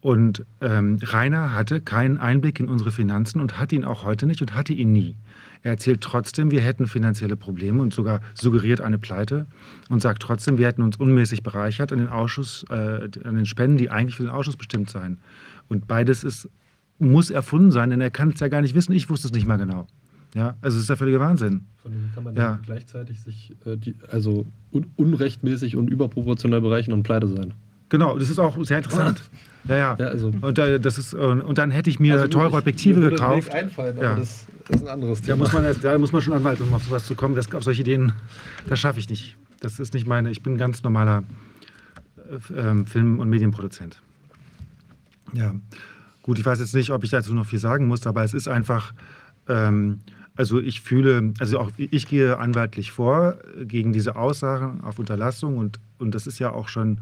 Und 0.00 0.46
ähm, 0.60 0.98
Rainer 1.02 1.52
hatte 1.52 1.80
keinen 1.80 2.18
Einblick 2.18 2.60
in 2.60 2.68
unsere 2.68 2.92
Finanzen 2.92 3.40
und 3.40 3.58
hat 3.58 3.72
ihn 3.72 3.84
auch 3.84 4.04
heute 4.04 4.26
nicht 4.26 4.40
und 4.40 4.54
hatte 4.54 4.72
ihn 4.72 4.92
nie. 4.92 5.16
Er 5.62 5.72
erzählt 5.72 6.00
trotzdem, 6.02 6.52
wir 6.52 6.60
hätten 6.60 6.86
finanzielle 6.86 7.36
Probleme 7.36 7.82
und 7.82 7.92
sogar 7.92 8.20
suggeriert 8.34 8.80
eine 8.80 8.98
Pleite 8.98 9.46
und 9.88 10.00
sagt 10.00 10.22
trotzdem, 10.22 10.56
wir 10.56 10.68
hätten 10.68 10.82
uns 10.82 10.96
unmäßig 10.96 11.42
bereichert 11.42 11.92
an 11.92 11.98
den 11.98 12.08
Ausschuss, 12.08 12.64
äh, 12.70 13.08
an 13.24 13.34
den 13.34 13.46
Spenden, 13.46 13.76
die 13.76 13.90
eigentlich 13.90 14.16
für 14.16 14.22
den 14.22 14.30
Ausschuss 14.30 14.56
bestimmt 14.56 14.88
seien. 14.88 15.18
Und 15.68 15.88
beides 15.88 16.22
ist, 16.22 16.48
muss 16.98 17.30
erfunden 17.30 17.70
sein, 17.70 17.90
denn 17.90 18.00
er 18.00 18.10
kann 18.10 18.30
es 18.30 18.40
ja 18.40 18.48
gar 18.48 18.60
nicht 18.60 18.74
wissen. 18.74 18.92
Ich 18.92 19.08
wusste 19.10 19.28
es 19.28 19.32
nicht 19.32 19.46
mal 19.46 19.56
genau. 19.56 19.86
Ja, 20.34 20.56
also 20.60 20.76
es 20.76 20.82
ist 20.82 20.90
der 20.90 20.96
völlige 20.96 21.20
Wahnsinn. 21.20 21.64
Von 21.82 21.92
dem 21.92 22.10
kann 22.14 22.24
man 22.24 22.36
Ja. 22.36 22.58
gleichzeitig 22.64 23.20
sich 23.22 23.54
äh, 23.64 23.76
die, 23.76 23.94
also 24.10 24.46
un 24.72 24.86
unrechtmäßig 24.96 25.74
und 25.76 25.88
überproportional 25.88 26.60
bereichen 26.60 26.92
und 26.92 27.02
pleite 27.02 27.28
sein. 27.28 27.54
Genau, 27.88 28.18
das 28.18 28.28
ist 28.28 28.38
auch 28.38 28.62
sehr 28.64 28.78
interessant. 28.78 29.22
Ja, 29.66 29.76
ja. 29.76 29.96
Ja, 29.98 30.06
also 30.08 30.30
Und, 30.40 30.58
äh, 30.58 30.78
das 30.78 30.98
ist, 30.98 31.14
äh, 31.14 31.16
und 31.16 31.56
dann 31.56 31.70
hätte 31.70 31.88
ich 31.88 31.98
mir 31.98 32.14
Also 32.14 32.28
teure 32.28 32.56
Objektive 32.58 33.00
mir 33.00 33.10
gekauft. 33.10 33.50
Einfallen, 33.54 33.96
Ja. 33.96 34.16
das 34.16 34.46
ist 34.68 34.82
ein 34.82 34.88
anderes 34.88 35.20
Da 35.22 35.26
Thema. 35.28 35.36
muss 35.38 35.52
man, 35.54 35.64
da 35.80 35.98
muss 35.98 36.12
man 36.12 36.20
schon 36.20 36.34
Anwalt, 36.34 36.60
um 36.60 36.74
auf 36.74 36.84
sowas 36.84 37.06
zu 37.06 37.14
kommen. 37.14 37.34
Das, 37.34 37.50
auf 37.54 37.64
solche 37.64 37.80
Ideen, 37.80 38.12
das 38.68 38.78
schaffe 38.80 39.00
ich 39.00 39.08
nicht. 39.08 39.36
Das 39.60 39.80
ist 39.80 39.94
nicht 39.94 40.06
meine, 40.06 40.30
ich 40.30 40.42
bin 40.42 40.54
ein 40.54 40.58
ganz 40.58 40.82
normaler 40.82 41.24
äh, 42.52 42.60
ähm, 42.60 42.84
Film- 42.86 43.18
und 43.18 43.30
Medienproduzent. 43.30 44.02
Ja, 45.32 45.54
gut, 46.28 46.38
ich 46.38 46.44
weiß 46.44 46.60
jetzt 46.60 46.74
nicht, 46.74 46.90
ob 46.90 47.04
ich 47.04 47.10
dazu 47.10 47.32
noch 47.32 47.46
viel 47.46 47.58
sagen 47.58 47.86
muss, 47.86 48.06
aber 48.06 48.22
es 48.22 48.34
ist 48.34 48.48
einfach, 48.48 48.92
ähm, 49.48 50.00
also 50.36 50.60
ich 50.60 50.82
fühle, 50.82 51.32
also 51.38 51.58
auch 51.58 51.70
ich 51.78 52.06
gehe 52.06 52.36
anwaltlich 52.36 52.92
vor 52.92 53.38
gegen 53.62 53.94
diese 53.94 54.14
Aussagen 54.14 54.82
auf 54.82 54.98
Unterlassung 54.98 55.56
und, 55.56 55.80
und 55.98 56.14
das 56.14 56.26
ist 56.26 56.38
ja 56.38 56.52
auch 56.52 56.68
schon 56.68 56.98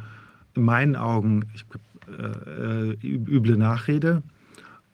in 0.54 0.62
meinen 0.62 0.94
Augen 0.94 1.46
ich, 1.54 1.64
äh, 2.06 3.04
üble 3.04 3.56
Nachrede. 3.56 4.22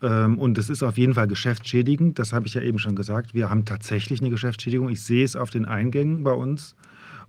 Ähm, 0.00 0.38
Und 0.38 0.56
es 0.56 0.70
ist 0.70 0.82
auf 0.82 0.96
jeden 0.96 1.12
Fall 1.12 1.28
geschäftsschädigend, 1.28 2.18
das 2.18 2.32
habe 2.32 2.46
ich 2.46 2.54
ja 2.54 2.62
eben 2.62 2.78
schon 2.78 2.96
gesagt. 2.96 3.34
Wir 3.34 3.50
haben 3.50 3.66
tatsächlich 3.66 4.22
eine 4.22 4.30
Geschäftsschädigung. 4.30 4.88
Ich 4.88 5.02
sehe 5.02 5.26
es 5.26 5.36
auf 5.36 5.50
den 5.50 5.66
Eingängen 5.66 6.24
bei 6.24 6.32
uns. 6.32 6.74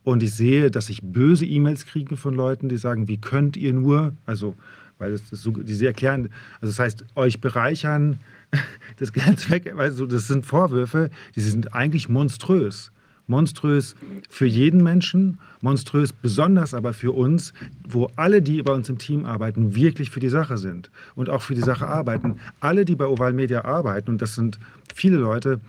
Und 0.05 0.23
ich 0.23 0.33
sehe, 0.33 0.71
dass 0.71 0.89
ich 0.89 1.01
böse 1.01 1.45
E-Mails 1.45 1.85
kriege 1.85 2.15
von 2.15 2.33
Leuten, 2.33 2.69
die 2.69 2.77
sagen, 2.77 3.09
wie 3.09 3.17
könnt 3.17 3.57
ihr 3.57 3.73
nur, 3.73 4.13
also, 4.25 4.55
weil 5.03 5.11
das, 5.11 5.29
das 5.29 5.41
so, 5.41 5.51
die 5.51 5.73
sie 5.73 5.85
erklären, 5.85 6.29
also 6.61 6.71
das 6.71 6.79
heißt, 6.79 7.05
euch 7.15 7.41
bereichern, 7.41 8.19
das 8.97 9.13
Geld 9.13 9.49
weg, 9.49 9.73
also 9.77 10.05
das 10.05 10.27
sind 10.27 10.45
Vorwürfe, 10.45 11.09
die 11.35 11.41
sind 11.41 11.73
eigentlich 11.73 12.09
monströs. 12.09 12.91
Monströs 13.25 13.95
für 14.29 14.45
jeden 14.45 14.83
Menschen, 14.83 15.39
monströs 15.61 16.11
besonders 16.11 16.73
aber 16.73 16.93
für 16.93 17.13
uns, 17.13 17.53
wo 17.87 18.09
alle, 18.17 18.41
die 18.41 18.61
bei 18.61 18.73
uns 18.73 18.89
im 18.89 18.97
Team 18.97 19.25
arbeiten, 19.25 19.75
wirklich 19.75 20.09
für 20.09 20.19
die 20.19 20.29
Sache 20.29 20.57
sind 20.57 20.91
und 21.15 21.29
auch 21.29 21.41
für 21.41 21.55
die 21.55 21.61
Sache 21.61 21.87
arbeiten. 21.87 22.35
Alle, 22.59 22.83
die 22.83 22.95
bei 22.95 23.05
Oval 23.05 23.31
Media 23.31 23.63
arbeiten, 23.63 24.11
und 24.11 24.21
das 24.21 24.35
sind 24.35 24.59
viele 24.93 25.17
Leute, 25.17 25.61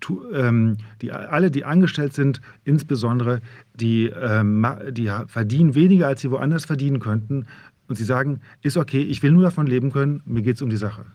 tu, 0.00 0.22
ähm, 0.32 0.78
die, 1.00 1.12
alle, 1.12 1.50
die 1.50 1.64
angestellt 1.64 2.14
sind, 2.14 2.40
insbesondere, 2.64 3.40
die, 3.74 4.06
ähm, 4.06 4.66
die 4.90 5.10
verdienen 5.26 5.74
weniger, 5.74 6.08
als 6.08 6.22
sie 6.22 6.30
woanders 6.30 6.64
verdienen 6.64 7.00
könnten. 7.00 7.46
Und 7.90 7.96
sie 7.96 8.04
sagen, 8.04 8.38
ist 8.62 8.76
okay, 8.76 9.02
ich 9.02 9.20
will 9.24 9.32
nur 9.32 9.42
davon 9.42 9.66
leben 9.66 9.90
können, 9.90 10.22
mir 10.24 10.42
geht 10.42 10.54
es 10.54 10.62
um 10.62 10.70
die 10.70 10.76
Sache. 10.76 11.06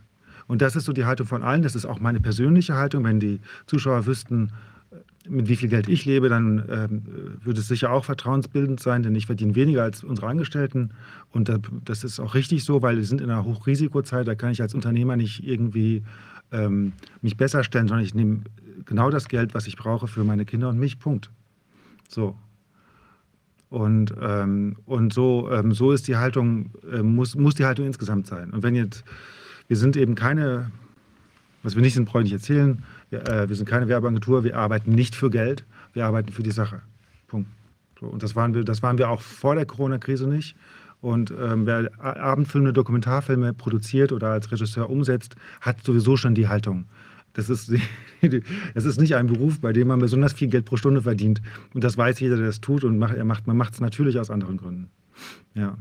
Und 0.45 0.61
das 0.61 0.76
ist 0.76 0.84
so 0.84 0.91
die 0.91 1.06
Haltung 1.06 1.26
von 1.26 1.41
allen. 1.41 1.61
Das 1.61 1.73
ist 1.73 1.85
auch 1.85 2.02
meine 2.02 2.19
persönliche 2.19 2.76
Haltung. 2.76 3.06
Wenn 3.06 3.22
die 3.22 3.39
Zuschauer 3.65 4.06
wüssten, 4.06 4.52
mit 5.30 5.47
wie 5.47 5.56
viel 5.56 5.69
Geld 5.69 5.88
ich 5.88 6.03
lebe, 6.03 6.27
dann 6.27 6.65
ähm, 6.69 7.03
würde 7.41 7.61
es 7.61 7.69
sicher 7.69 7.91
auch 7.91 8.03
vertrauensbildend 8.03 8.81
sein, 8.81 9.03
denn 9.03 9.15
ich 9.15 9.26
verdiene 9.26 9.56
weniger 9.56 9.84
als 9.84 10.03
unsere 10.03 10.27
Angestellten. 10.27 10.89
Und 11.31 11.47
da, 11.47 11.60
das 11.85 12.03
ist 12.03 12.19
auch 12.19 12.35
richtig 12.35 12.65
so, 12.65 12.81
weil 12.81 12.97
wir 12.97 13.06
sind 13.06 13.22
in 13.22 13.30
einer 13.30 13.45
Hochrisikozeit. 13.45 14.27
Da 14.27 14.35
kann 14.35 14.52
ich 14.52 14.61
als 14.61 14.76
Unternehmer 14.76 15.15
nicht 15.15 15.47
irgendwie 15.47 16.03
ähm, 16.52 16.91
mich 17.22 17.38
besser 17.38 17.64
stellen, 17.64 17.88
sondern 17.88 18.06
ich 18.06 18.14
nehme 18.14 18.41
genau 18.84 19.11
das 19.11 19.30
Geld, 19.30 19.53
was 19.53 19.65
ich 19.65 19.77
brauche 19.77 20.07
für 20.07 20.26
meine 20.26 20.43
Kinder 20.43 20.68
und 20.68 20.77
mich. 20.77 20.99
Punkt. 20.99 21.31
So. 22.10 22.35
Und, 23.76 24.15
ähm, 24.22 24.77
und 24.85 25.11
so, 25.11 25.52
ähm, 25.52 25.73
so 25.73 25.91
ist 25.91 26.07
die 26.07 26.15
Haltung, 26.15 26.69
äh, 26.89 27.03
muss, 27.03 27.35
muss 27.35 27.56
die 27.56 27.65
Haltung 27.65 27.85
insgesamt 27.85 28.26
sein. 28.26 28.52
Und 28.52 28.64
wenn 28.64 28.73
jetzt, 28.73 29.03
wir 29.68 29.76
sind 29.76 29.97
eben 29.97 30.15
keine, 30.15 30.72
was 31.61 31.76
wir 31.76 31.81
nicht 31.81 31.95
sind, 31.95 32.06
brauche 32.06 32.19
ich 32.19 32.31
nicht 32.31 32.41
erzählen, 32.41 32.85
wir, 33.10 33.27
äh, 33.27 33.49
wir 33.49 33.56
sind 33.57 33.68
keine 33.68 33.89
Werbeagentur, 33.89 34.45
wir 34.45 34.56
arbeiten 34.56 34.91
nicht 34.91 35.14
für 35.14 35.30
Geld, 35.30 35.65
wir 35.91 36.06
arbeiten 36.06 36.31
für 36.31 36.41
die 36.41 36.52
Sache. 36.52 36.84
Punkt. 37.27 37.49
So, 37.99 38.06
und 38.06 38.23
das 38.23 38.34
waren, 38.34 38.53
wir, 38.53 38.64
das 38.64 38.81
waren 38.81 38.97
wir 38.97 39.10
auch 39.10 39.19
vor 39.19 39.56
der 39.56 39.65
Corona-Krise 39.65 40.30
nicht. 40.30 40.56
Und 41.02 41.31
ähm, 41.31 41.65
wer 41.65 41.91
Abendfilme, 41.99 42.72
Dokumentarfilme 42.72 43.53
produziert 43.53 44.14
oder 44.14 44.30
als 44.30 44.49
Regisseur 44.53 44.89
umsetzt, 44.89 45.35
hat 45.60 45.84
sowieso 45.84 46.15
schon 46.15 46.34
die 46.34 46.47
Haltung. 46.47 46.85
Das 47.36 47.49
ist, 47.49 47.72
das 48.74 48.86
ist 48.86 48.99
nicht 48.99 49.16
ein 49.16 49.28
Beruf, 49.28 49.60
bei 49.62 49.72
dem 49.72 49.90
man 49.90 49.99
besonders 49.99 50.34
viel 50.34 50.48
Geld 50.48 50.66
pro 50.66 50.78
Stunde 50.78 51.02
verdient. 51.02 51.41
Und 51.74 51.84
das 51.84 51.98
weiß 51.98 52.20
jeder, 52.20 52.38
der 52.38 52.48
das 52.48 52.62
tut. 52.62 52.84
Und 52.84 52.98
macht, 52.98 53.16
er 53.16 53.26
macht, 53.26 53.45
man 53.45 53.57
macht 53.57 53.74
es 53.74 53.82
natürlich 53.82 54.20
aus 54.20 54.32
anderen 54.32 54.57
Gründen. 54.57 54.90
Ja. 55.53 55.78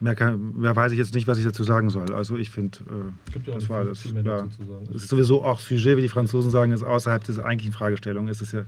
Mehr, 0.00 0.14
kann, 0.14 0.58
mehr 0.58 0.74
weiß 0.74 0.92
ich 0.92 0.98
jetzt 0.98 1.14
nicht, 1.14 1.26
was 1.26 1.36
ich 1.36 1.44
dazu 1.44 1.62
sagen 1.62 1.90
soll. 1.90 2.14
Also 2.14 2.38
ich 2.38 2.48
finde, 2.48 2.78
äh, 2.88 3.38
ja 3.46 3.54
das 3.54 3.68
war 3.68 3.84
nicht 3.84 4.04
das. 4.06 4.12
Ja. 4.24 4.48
Es 4.94 5.02
ist 5.02 5.08
sowieso 5.08 5.44
auch 5.44 5.60
Sujet, 5.60 5.98
wie 5.98 6.02
die 6.02 6.08
Franzosen 6.08 6.50
sagen, 6.50 6.72
ist 6.72 6.82
außerhalb 6.82 7.22
dieser 7.22 7.44
eigentlichen 7.44 7.74
Fragestellung. 7.74 8.28
Es 8.28 8.40
ist 8.40 8.52
ja 8.52 8.64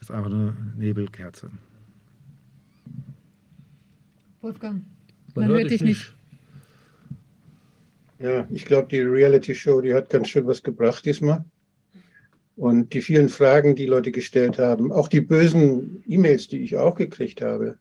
ist 0.00 0.10
einfach 0.10 0.30
eine 0.30 0.56
Nebelkerze. 0.76 1.50
Wolfgang, 4.40 4.84
man 5.34 5.48
hört 5.48 5.70
dich 5.70 5.82
nicht. 5.82 6.14
Ja, 8.20 8.48
ich 8.50 8.64
glaube, 8.64 8.88
die 8.88 9.00
Reality-Show, 9.00 9.80
die 9.80 9.94
hat 9.94 10.10
ganz 10.10 10.28
schön 10.28 10.46
was 10.46 10.62
gebracht 10.62 11.04
diesmal. 11.04 11.44
Und 12.56 12.92
die 12.92 13.02
vielen 13.02 13.28
Fragen, 13.28 13.76
die 13.76 13.86
Leute 13.86 14.10
gestellt 14.10 14.58
haben, 14.58 14.90
auch 14.90 15.06
die 15.06 15.20
bösen 15.20 16.02
E-Mails, 16.08 16.48
die 16.48 16.58
ich 16.58 16.76
auch 16.76 16.96
gekriegt 16.96 17.40
habe 17.40 17.78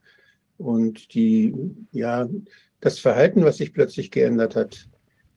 und 0.58 1.16
die, 1.16 1.56
ja, 1.92 2.30
das 2.80 3.00
Verhalten, 3.00 3.44
was 3.44 3.58
sich 3.58 3.74
plötzlich 3.74 4.12
geändert 4.12 4.56
hat, 4.56 4.88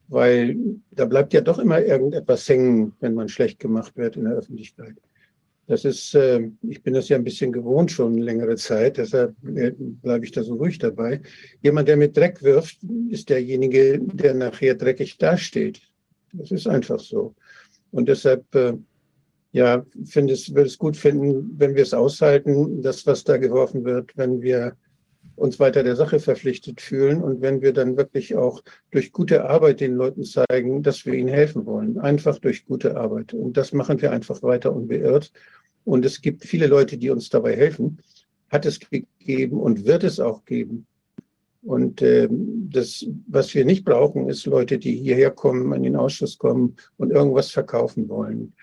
weil 0.08 0.56
da 0.90 1.06
bleibt 1.06 1.32
ja 1.32 1.40
doch 1.40 1.58
immer 1.58 1.80
irgendetwas 1.80 2.46
hängen, 2.46 2.92
wenn 3.00 3.14
man 3.14 3.30
schlecht 3.30 3.58
gemacht 3.58 3.96
wird 3.96 4.16
in 4.16 4.24
der 4.24 4.34
Öffentlichkeit. 4.34 4.96
Das 5.70 5.84
ist, 5.84 6.16
äh, 6.16 6.50
ich 6.62 6.82
bin 6.82 6.94
das 6.94 7.08
ja 7.08 7.16
ein 7.16 7.22
bisschen 7.22 7.52
gewohnt 7.52 7.92
schon 7.92 8.18
längere 8.18 8.56
Zeit, 8.56 8.96
deshalb 8.96 9.36
äh, 9.46 9.70
bleibe 9.78 10.24
ich 10.24 10.32
da 10.32 10.42
so 10.42 10.54
ruhig 10.54 10.78
dabei. 10.78 11.20
Jemand, 11.62 11.86
der 11.86 11.96
mit 11.96 12.16
Dreck 12.16 12.42
wirft, 12.42 12.78
ist 13.08 13.28
derjenige, 13.28 14.00
der 14.00 14.34
nachher 14.34 14.74
dreckig 14.74 15.16
dasteht. 15.18 15.80
Das 16.32 16.50
ist 16.50 16.66
einfach 16.66 16.98
so. 16.98 17.36
Und 17.92 18.08
deshalb, 18.08 18.52
äh, 18.52 18.72
ja, 19.52 19.86
finde 20.06 20.34
es, 20.34 20.52
würde 20.52 20.66
es 20.66 20.76
gut 20.76 20.96
finden, 20.96 21.54
wenn 21.56 21.76
wir 21.76 21.84
es 21.84 21.94
aushalten, 21.94 22.82
das, 22.82 23.06
was 23.06 23.22
da 23.22 23.36
geworfen 23.36 23.84
wird, 23.84 24.10
wenn 24.16 24.42
wir 24.42 24.74
uns 25.36 25.60
weiter 25.60 25.84
der 25.84 25.94
Sache 25.94 26.18
verpflichtet 26.18 26.80
fühlen 26.80 27.22
und 27.22 27.42
wenn 27.42 27.62
wir 27.62 27.72
dann 27.72 27.96
wirklich 27.96 28.34
auch 28.34 28.60
durch 28.90 29.12
gute 29.12 29.48
Arbeit 29.48 29.78
den 29.80 29.94
Leuten 29.94 30.24
zeigen, 30.24 30.82
dass 30.82 31.06
wir 31.06 31.14
ihnen 31.14 31.28
helfen 31.28 31.64
wollen. 31.64 31.96
Einfach 31.98 32.40
durch 32.40 32.66
gute 32.66 32.96
Arbeit. 32.96 33.34
Und 33.34 33.56
das 33.56 33.72
machen 33.72 34.02
wir 34.02 34.10
einfach 34.10 34.42
weiter 34.42 34.74
unbeirrt. 34.74 35.32
Und 35.84 36.04
es 36.04 36.20
gibt 36.20 36.44
viele 36.44 36.66
Leute, 36.66 36.98
die 36.98 37.10
uns 37.10 37.28
dabei 37.30 37.56
helfen. 37.56 37.98
Hat 38.50 38.66
es 38.66 38.78
gegeben 38.80 39.60
und 39.60 39.86
wird 39.86 40.04
es 40.04 40.20
auch 40.20 40.44
geben. 40.44 40.86
Und 41.62 42.00
ähm, 42.02 42.68
das, 42.72 43.06
was 43.28 43.54
wir 43.54 43.64
nicht 43.64 43.84
brauchen, 43.84 44.28
ist 44.28 44.46
Leute, 44.46 44.78
die 44.78 44.96
hierher 44.96 45.30
kommen, 45.30 45.72
in 45.72 45.82
den 45.82 45.96
Ausschuss 45.96 46.38
kommen 46.38 46.76
und 46.96 47.10
irgendwas 47.10 47.50
verkaufen 47.50 48.08
wollen. 48.08 48.54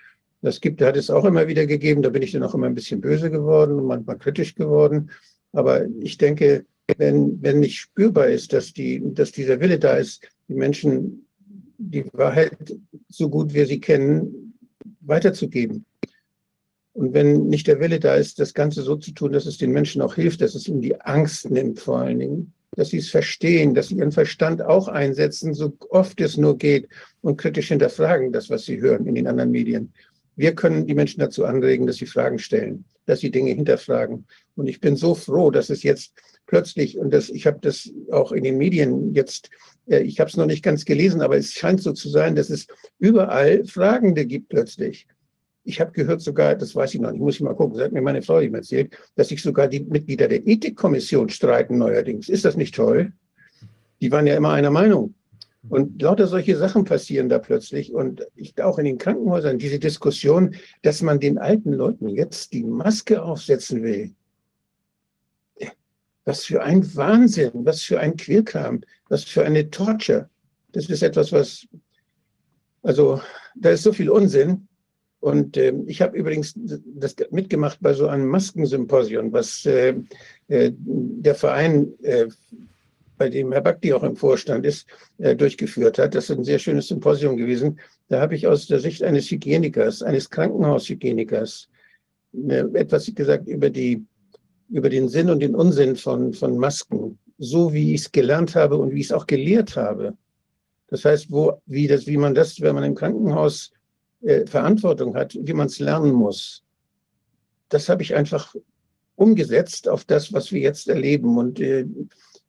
Das 0.42 0.60
gibt, 0.60 0.80
hat 0.82 0.96
es 0.96 1.10
auch 1.10 1.24
immer 1.24 1.48
wieder 1.48 1.66
gegeben. 1.66 2.02
Da 2.02 2.10
bin 2.10 2.22
ich 2.22 2.32
dann 2.32 2.42
auch 2.42 2.54
immer 2.54 2.66
ein 2.66 2.74
bisschen 2.74 3.00
böse 3.00 3.30
geworden 3.30 3.78
und 3.78 3.86
manchmal 3.86 4.18
kritisch 4.18 4.54
geworden. 4.54 5.10
Aber 5.52 5.86
ich 6.00 6.18
denke, 6.18 6.64
wenn, 6.96 7.40
wenn 7.42 7.60
nicht 7.60 7.76
spürbar 7.76 8.28
ist, 8.28 8.52
dass, 8.52 8.72
die, 8.72 9.02
dass 9.14 9.32
dieser 9.32 9.60
Wille 9.60 9.78
da 9.78 9.96
ist, 9.96 10.28
die 10.48 10.54
Menschen 10.54 11.26
die 11.78 12.04
Wahrheit 12.12 12.76
so 13.08 13.28
gut 13.28 13.54
wir 13.54 13.66
sie 13.66 13.80
kennen, 13.80 14.54
weiterzugeben. 15.00 15.84
Und 16.98 17.14
wenn 17.14 17.46
nicht 17.46 17.68
der 17.68 17.78
Wille 17.78 18.00
da 18.00 18.16
ist, 18.16 18.40
das 18.40 18.54
Ganze 18.54 18.82
so 18.82 18.96
zu 18.96 19.12
tun, 19.12 19.30
dass 19.30 19.46
es 19.46 19.56
den 19.56 19.70
Menschen 19.70 20.02
auch 20.02 20.16
hilft, 20.16 20.40
dass 20.40 20.56
es 20.56 20.66
ihnen 20.66 20.80
die 20.80 21.00
Angst 21.00 21.48
nimmt 21.48 21.78
vor 21.78 21.98
allen 21.98 22.18
Dingen, 22.18 22.52
dass 22.74 22.88
sie 22.88 22.98
es 22.98 23.08
verstehen, 23.08 23.72
dass 23.72 23.86
sie 23.86 23.98
ihren 23.98 24.10
Verstand 24.10 24.62
auch 24.62 24.88
einsetzen, 24.88 25.54
so 25.54 25.72
oft 25.90 26.20
es 26.20 26.36
nur 26.36 26.58
geht 26.58 26.88
und 27.20 27.36
kritisch 27.36 27.68
hinterfragen, 27.68 28.32
das, 28.32 28.50
was 28.50 28.64
sie 28.64 28.80
hören 28.80 29.06
in 29.06 29.14
den 29.14 29.28
anderen 29.28 29.52
Medien. 29.52 29.92
Wir 30.34 30.56
können 30.56 30.88
die 30.88 30.96
Menschen 30.96 31.20
dazu 31.20 31.44
anregen, 31.44 31.86
dass 31.86 31.98
sie 31.98 32.06
Fragen 32.06 32.40
stellen. 32.40 32.84
dass 33.06 33.20
sie 33.20 33.30
Dinge 33.30 33.52
hinterfragen. 33.52 34.26
Und 34.56 34.66
ich 34.66 34.80
bin 34.80 34.96
so 34.96 35.14
froh, 35.14 35.52
dass 35.52 35.70
es 35.70 35.84
jetzt 35.84 36.12
plötzlich, 36.46 36.98
und 36.98 37.10
das, 37.12 37.30
ich 37.30 37.46
habe 37.46 37.58
das 37.62 37.88
auch 38.10 38.32
in 38.32 38.42
den 38.42 38.58
Medien 38.58 39.14
jetzt, 39.14 39.50
äh, 39.86 40.00
ich 40.00 40.18
habe 40.18 40.28
es 40.28 40.36
noch 40.36 40.46
nicht 40.46 40.64
ganz 40.64 40.84
gelesen, 40.84 41.20
aber 41.20 41.36
es 41.36 41.52
scheint 41.52 41.80
so 41.80 41.92
zu 41.92 42.08
sein, 42.08 42.34
dass 42.34 42.50
es 42.50 42.66
überall 42.98 43.64
Fragende 43.64 44.26
gibt 44.26 44.48
plötzlich. 44.48 45.06
Ich 45.68 45.82
habe 45.82 45.92
gehört 45.92 46.22
sogar, 46.22 46.54
das 46.54 46.74
weiß 46.74 46.94
ich 46.94 47.00
noch 47.00 47.12
nicht, 47.12 47.20
muss 47.20 47.34
ich 47.34 47.42
mal 47.42 47.54
gucken, 47.54 47.76
das 47.76 47.84
hat 47.84 47.92
mir 47.92 48.00
meine 48.00 48.22
Frau 48.22 48.40
eben 48.40 48.54
erzählt, 48.54 48.96
dass 49.16 49.28
sich 49.28 49.42
sogar 49.42 49.68
die 49.68 49.80
Mitglieder 49.80 50.26
der 50.26 50.46
Ethikkommission 50.46 51.28
streiten 51.28 51.76
neuerdings. 51.76 52.30
Ist 52.30 52.46
das 52.46 52.56
nicht 52.56 52.74
toll? 52.74 53.12
Die 54.00 54.10
waren 54.10 54.26
ja 54.26 54.34
immer 54.34 54.52
einer 54.52 54.70
Meinung. 54.70 55.14
Und 55.68 56.00
lauter 56.00 56.26
solche 56.26 56.56
Sachen 56.56 56.86
passieren 56.86 57.28
da 57.28 57.38
plötzlich. 57.38 57.92
Und 57.92 58.26
ich, 58.34 58.58
auch 58.62 58.78
in 58.78 58.86
den 58.86 58.96
Krankenhäusern, 58.96 59.58
diese 59.58 59.78
Diskussion, 59.78 60.54
dass 60.80 61.02
man 61.02 61.20
den 61.20 61.36
alten 61.36 61.74
Leuten 61.74 62.08
jetzt 62.08 62.54
die 62.54 62.64
Maske 62.64 63.22
aufsetzen 63.22 63.82
will. 63.82 64.14
Was 66.24 66.46
für 66.46 66.62
ein 66.62 66.94
Wahnsinn, 66.96 67.50
was 67.52 67.82
für 67.82 68.00
ein 68.00 68.16
Quälkram, 68.16 68.80
was 69.10 69.24
für 69.24 69.44
eine 69.44 69.68
Torture. 69.68 70.30
Das 70.72 70.86
ist 70.86 71.02
etwas, 71.02 71.30
was, 71.30 71.66
also 72.82 73.20
da 73.54 73.70
ist 73.70 73.82
so 73.82 73.92
viel 73.92 74.08
Unsinn. 74.08 74.67
Und 75.20 75.56
äh, 75.56 75.74
ich 75.86 76.00
habe 76.00 76.16
übrigens 76.16 76.54
das 76.56 77.16
mitgemacht 77.30 77.78
bei 77.80 77.92
so 77.92 78.06
einem 78.06 78.26
Maskensymposium, 78.28 79.32
was 79.32 79.66
äh, 79.66 79.94
äh, 80.48 80.72
der 80.76 81.34
Verein, 81.34 81.92
äh, 82.02 82.26
bei 83.16 83.28
dem 83.28 83.50
Herr 83.50 83.62
Bakti 83.62 83.92
auch 83.92 84.04
im 84.04 84.14
Vorstand 84.14 84.64
ist, 84.64 84.86
äh, 85.18 85.34
durchgeführt 85.34 85.98
hat. 85.98 86.14
Das 86.14 86.30
ist 86.30 86.38
ein 86.38 86.44
sehr 86.44 86.60
schönes 86.60 86.86
Symposium 86.86 87.36
gewesen. 87.36 87.80
Da 88.08 88.20
habe 88.20 88.36
ich 88.36 88.46
aus 88.46 88.68
der 88.68 88.78
Sicht 88.78 89.02
eines 89.02 89.28
Hygienikers, 89.30 90.02
eines 90.02 90.30
Krankenhaushygienikers, 90.30 91.68
äh, 92.48 92.64
etwas 92.74 93.12
gesagt 93.12 93.48
über, 93.48 93.70
die, 93.70 94.04
über 94.68 94.88
den 94.88 95.08
Sinn 95.08 95.30
und 95.30 95.40
den 95.40 95.56
Unsinn 95.56 95.96
von, 95.96 96.32
von 96.32 96.56
Masken, 96.58 97.18
so 97.38 97.72
wie 97.72 97.92
ich 97.94 98.02
es 98.02 98.12
gelernt 98.12 98.54
habe 98.54 98.76
und 98.76 98.92
wie 98.94 99.00
ich 99.00 99.06
es 99.06 99.12
auch 99.12 99.26
gelehrt 99.26 99.74
habe. 99.74 100.16
Das 100.86 101.04
heißt, 101.04 101.30
wo, 101.30 101.60
wie, 101.66 101.88
das, 101.88 102.06
wie 102.06 102.16
man 102.16 102.34
das, 102.34 102.60
wenn 102.60 102.76
man 102.76 102.84
im 102.84 102.94
Krankenhaus 102.94 103.72
äh, 104.22 104.46
Verantwortung 104.46 105.14
hat, 105.14 105.36
wie 105.40 105.52
man 105.52 105.66
es 105.66 105.78
lernen 105.78 106.12
muss. 106.12 106.64
Das 107.68 107.88
habe 107.88 108.02
ich 108.02 108.14
einfach 108.14 108.54
umgesetzt 109.14 109.88
auf 109.88 110.04
das, 110.04 110.32
was 110.32 110.52
wir 110.52 110.60
jetzt 110.60 110.88
erleben. 110.88 111.38
Und 111.38 111.60
äh, 111.60 111.86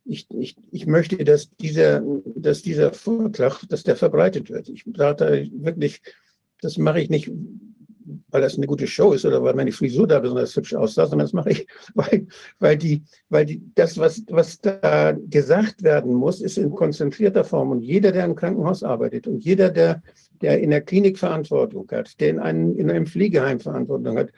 ich, 0.04 0.26
ich, 0.30 0.56
ich 0.70 0.86
möchte, 0.86 1.22
dass 1.24 1.50
dieser, 1.56 2.02
dass 2.24 2.62
dieser 2.62 2.92
Vortrag, 2.92 3.62
dass 3.68 3.82
der 3.82 3.96
verbreitet 3.96 4.50
wird. 4.50 4.68
Ich 4.68 4.84
sage 4.96 5.48
wirklich, 5.52 6.00
das 6.60 6.78
mache 6.78 7.00
ich 7.00 7.10
nicht, 7.10 7.30
weil 8.30 8.42
das 8.42 8.56
eine 8.56 8.66
gute 8.66 8.86
Show 8.86 9.12
ist 9.12 9.24
oder 9.24 9.42
weil 9.42 9.54
meine 9.54 9.72
Frisur 9.72 10.06
da 10.06 10.18
besonders 10.18 10.56
hübsch 10.56 10.74
aussah, 10.74 11.06
sondern 11.06 11.26
das 11.26 11.32
mache 11.32 11.50
ich, 11.50 11.66
weil, 11.94 12.26
weil, 12.58 12.76
die, 12.76 13.02
weil 13.28 13.46
die, 13.46 13.62
das, 13.74 13.98
was, 13.98 14.22
was 14.28 14.60
da 14.60 15.12
gesagt 15.12 15.82
werden 15.82 16.14
muss, 16.14 16.40
ist 16.40 16.58
in 16.58 16.70
konzentrierter 16.70 17.44
Form. 17.44 17.70
Und 17.70 17.82
jeder, 17.82 18.12
der 18.12 18.24
im 18.24 18.34
Krankenhaus 18.34 18.82
arbeitet 18.82 19.26
und 19.26 19.44
jeder, 19.44 19.70
der 19.70 20.02
der 20.42 20.60
in 20.60 20.70
der 20.70 20.80
Klinik 20.80 21.18
Verantwortung 21.18 21.86
hat, 21.90 22.18
der 22.20 22.30
in 22.30 22.38
einem, 22.38 22.76
in 22.76 22.90
einem 22.90 23.06
Pflegeheim 23.06 23.60
Verantwortung 23.60 24.18
hat, 24.18 24.30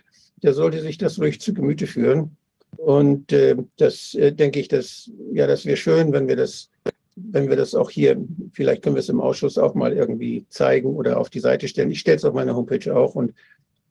der 0.43 0.55
sollte 0.55 0.81
sich 0.81 0.99
das 0.99 1.19
ruhig 1.19 1.41
zu 1.41 1.55
Gemüte 1.55 1.87
führen. 1.87 2.37
Und 2.77 3.33
äh, 3.33 3.57
das 3.77 4.15
äh, 4.15 4.33
denke 4.33 4.59
ich, 4.59 4.69
dass, 4.69 5.11
ja, 5.33 5.47
das 5.47 5.67
wäre 5.67 5.77
schön, 5.77 6.13
wenn 6.13 6.27
wir 6.27 6.37
das, 6.37 6.71
wenn 7.15 7.49
wir 7.49 7.57
das 7.57 7.75
auch 7.75 7.91
hier, 7.91 8.17
vielleicht 8.53 8.83
können 8.83 8.97
wir 8.97 9.01
es 9.01 9.09
im 9.09 9.21
Ausschuss 9.21 9.59
auch 9.59 9.75
mal 9.75 9.93
irgendwie 9.93 10.47
zeigen 10.49 10.97
oder 10.97 11.19
auf 11.19 11.31
die 11.31 11.41
Seite 11.41 11.69
stellen. 11.69 11.91
Ich 11.91 12.01
stelle 12.01 12.17
es 12.17 12.25
auf 12.25 12.35
meiner 12.35 12.57
Homepage 12.57 12.95
auch. 12.95 13.15
Und 13.15 13.35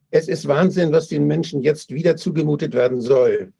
es 0.09 0.27
ist 0.27 0.47
Wahnsinn, 0.47 0.91
was 0.91 1.07
den 1.07 1.27
Menschen 1.27 1.61
jetzt 1.61 1.93
wieder 1.93 2.17
zugemutet 2.17 2.73
werden 2.73 2.99
soll. 2.99 3.53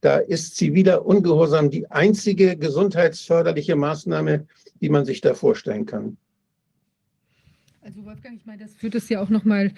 Da 0.00 0.18
ist 0.18 0.60
wieder 0.60 1.04
ungehorsam 1.06 1.70
die 1.70 1.90
einzige 1.90 2.56
gesundheitsförderliche 2.56 3.74
Maßnahme, 3.74 4.46
die 4.80 4.88
man 4.88 5.04
sich 5.04 5.20
da 5.20 5.34
vorstellen 5.34 5.86
kann. 5.86 6.16
Also 7.84 8.02
Wolfgang, 8.06 8.34
ich 8.34 8.46
meine, 8.46 8.62
das 8.62 8.74
führt 8.74 8.94
es 8.94 9.10
ja 9.10 9.20
auch 9.20 9.28
nochmal 9.28 9.70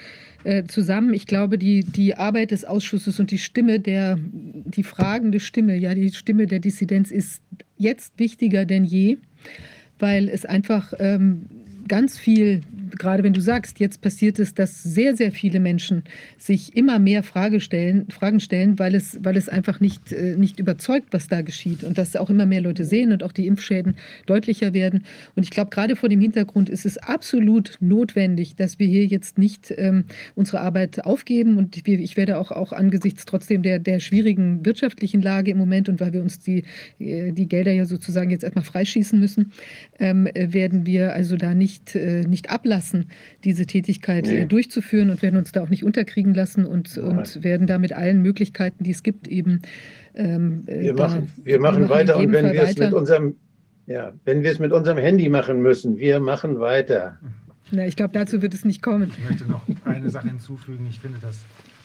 äh, 0.45 0.63
zusammen. 0.63 1.13
Ich 1.13 1.27
glaube, 1.27 1.59
die, 1.59 1.83
die 1.83 2.15
Arbeit 2.15 2.53
des 2.53 2.65
Ausschusses 2.65 3.19
und 3.19 3.33
die 3.33 3.39
Stimme 3.39 3.81
der, 3.81 4.17
die 4.23 4.85
fragende 4.85 5.41
Stimme, 5.41 5.77
ja, 5.77 5.93
die 5.93 6.13
Stimme 6.13 6.47
der 6.47 6.61
Dissidenz 6.61 7.11
ist 7.11 7.43
jetzt 7.79 8.17
wichtiger 8.17 8.65
denn 8.65 8.85
je, 8.85 9.19
weil 9.99 10.29
es 10.29 10.45
einfach 10.45 10.93
ähm, 11.01 11.47
ganz 11.89 12.19
viel 12.19 12.63
gerade 12.91 13.23
wenn 13.23 13.33
du 13.33 13.41
sagst, 13.41 13.81
jetzt 13.81 14.01
passiert 14.01 14.39
es, 14.39 14.55
dass 14.55 14.83
sehr, 14.83 15.17
sehr 15.17 15.33
viele 15.33 15.61
Menschen 15.61 16.05
sich 16.39 16.77
immer 16.77 16.99
mehr 16.99 17.23
Frage 17.23 17.61
stellen, 17.61 18.09
Fragen 18.11 18.41
stellen, 18.41 18.79
weil 18.79 18.95
es, 18.95 19.19
weil 19.23 19.37
es 19.37 19.49
einfach 19.49 19.81
nicht, 19.81 20.13
äh, 20.13 20.37
nicht 20.37 20.59
überzeugt, 20.59 21.09
was 21.13 21.29
da 21.29 21.43
geschieht. 21.43 21.85
Und 21.85 21.99
dass 21.99 22.17
auch 22.17 22.31
immer 22.31 22.47
mehr 22.47 22.61
Leute 22.61 22.85
sehen 22.85 23.13
und 23.13 23.23
auch 23.23 23.33
die 23.33 23.47
Impfschäden 23.47 23.97
deutlicher 24.27 24.75
werden. 24.75 25.05
Und 25.35 25.43
ich 25.43 25.51
glaube, 25.51 25.71
gerade 25.71 25.97
vor 25.97 26.09
dem 26.09 26.21
Hintergrund 26.21 26.69
ist 26.69 26.87
es 26.87 26.99
absolut 26.99 27.77
notwendig, 27.81 28.57
dass 28.57 28.79
wir 28.79 28.87
hier 28.87 29.07
jetzt 29.07 29.39
nicht 29.39 29.73
ähm, 29.77 30.05
unsere 30.35 30.61
Arbeit 30.61 31.05
aufgeben. 31.05 31.59
Und 31.59 31.87
wir, 31.87 31.99
ich 31.99 32.17
werde 32.17 32.39
auch, 32.39 32.51
auch 32.51 32.73
angesichts 32.73 33.25
trotzdem 33.25 33.63
der, 33.63 33.79
der 33.79 34.01
schwierigen 34.01 34.65
wirtschaftlichen 34.65 35.23
Lage 35.23 35.51
im 35.51 35.59
Moment 35.59 35.89
und 35.89 36.01
weil 36.01 36.13
wir 36.13 36.23
uns 36.23 36.39
die, 36.39 36.65
äh, 36.99 37.33
die 37.33 37.49
Gelder 37.49 37.73
ja 37.73 37.85
sozusagen 37.85 38.31
jetzt 38.31 38.45
erstmal 38.45 38.65
freischießen 38.65 39.19
müssen, 39.19 39.53
ähm, 39.99 40.29
werden 40.35 40.87
wir 40.87 41.15
also 41.15 41.37
da 41.37 41.55
nicht, 41.55 41.76
äh, 41.95 42.23
nicht 42.23 42.51
ablassen 42.51 42.77
lassen, 42.77 43.11
diese 43.45 43.67
Tätigkeit 43.67 44.27
nee. 44.27 44.45
durchzuführen 44.47 45.11
und 45.11 45.23
werden 45.23 45.37
uns 45.37 45.53
da 45.53 45.63
auch 45.63 45.69
nicht 45.69 45.85
unterkriegen 45.85 46.35
lassen 46.35 46.65
und, 46.65 46.99
und 46.99 47.43
werden 47.43 47.67
da 47.67 47.79
mit 47.79 47.93
allen 47.93 48.23
Möglichkeiten, 48.23 48.85
die 48.85 48.91
es 48.91 49.03
gibt, 49.03 49.29
eben. 49.29 49.63
Ähm, 50.15 50.65
äh, 50.67 50.83
wir, 50.83 50.95
machen, 50.95 51.33
wir 51.43 51.61
machen 51.61 51.89
weiter 51.89 52.17
und 52.17 52.33
wenn 52.33 52.53
wir 52.53 52.63
es 52.63 52.79
mit 52.79 52.93
unserem 52.93 53.37
ja, 53.87 54.13
wenn 54.25 54.43
wir 54.43 54.51
es 54.51 54.59
mit 54.59 54.73
unserem 54.73 54.99
Handy 54.99 55.29
machen 55.29 55.63
müssen, 55.63 55.97
wir 55.97 56.19
machen 56.19 56.59
weiter. 56.59 57.19
Na, 57.71 57.87
ich 57.87 57.95
glaube, 57.95 58.15
dazu 58.15 58.43
wird 58.43 58.53
es 58.53 58.65
nicht 58.65 58.83
kommen. 58.83 59.13
Ich 59.17 59.29
möchte 59.29 59.45
noch 59.45 59.63
eine 59.85 60.11
Sache 60.11 60.27
hinzufügen. 60.27 60.89
Ich 60.91 60.99
finde, 60.99 61.19
dass 61.21 61.39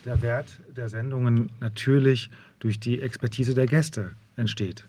der 0.04 0.20
Wert 0.24 0.48
der 0.76 0.90
Sendungen 0.90 1.52
natürlich 1.60 2.32
durch 2.58 2.80
die 2.80 3.00
Expertise 3.02 3.54
der 3.54 3.68
Gäste 3.68 4.14
entsteht. 4.36 4.88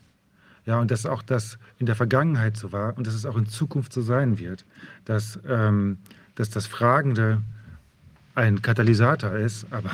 Ja, 0.65 0.79
und 0.79 0.91
dass 0.91 1.07
auch 1.07 1.23
das 1.23 1.59
in 1.79 1.87
der 1.87 1.97
Vergangenheit 1.97 2.57
so 2.57 2.71
war 2.73 2.97
und 2.97 3.07
dass 3.07 3.15
es 3.15 3.27
auch 3.27 3.37
in 3.37 3.47
Zukunft 3.47 3.93
so 3.93 4.01
sein 4.01 4.39
wird, 4.39 4.65
dass, 5.05 5.39
ähm, 5.49 5.99
dass 6.37 6.51
das 6.51 6.67
Fragende 6.67 7.43
ein 8.35 8.63
Katalysator 8.63 9.33
ist, 9.33 9.67
aber, 9.73 9.91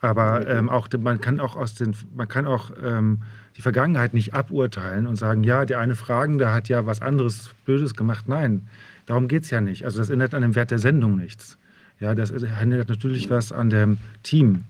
aber 0.00 0.48
ähm, 0.48 0.68
auch, 0.68 0.88
man 0.98 1.20
kann 1.20 1.38
auch, 1.38 1.56
aus 1.56 1.74
den, 1.74 1.94
man 2.14 2.26
kann 2.26 2.46
auch 2.46 2.72
ähm, 2.82 3.22
die 3.56 3.62
Vergangenheit 3.62 4.12
nicht 4.12 4.34
aburteilen 4.34 5.06
und 5.06 5.16
sagen, 5.16 5.44
ja, 5.44 5.64
der 5.64 5.78
eine 5.78 5.94
Fragende 5.94 6.52
hat 6.52 6.68
ja 6.68 6.84
was 6.86 7.00
anderes 7.00 7.50
Blödes 7.64 7.94
gemacht. 7.94 8.28
Nein, 8.28 8.68
darum 9.06 9.28
geht 9.28 9.44
es 9.44 9.50
ja 9.50 9.60
nicht. 9.60 9.84
Also 9.84 9.98
das 9.98 10.10
ändert 10.10 10.34
an 10.34 10.42
dem 10.42 10.54
Wert 10.54 10.70
der 10.70 10.78
Sendung 10.78 11.16
nichts. 11.16 11.58
Ja, 12.00 12.14
das 12.14 12.30
ändert 12.30 12.88
natürlich 12.88 13.30
was 13.30 13.52
an 13.52 13.70
dem 13.70 13.98
Team 14.24 14.64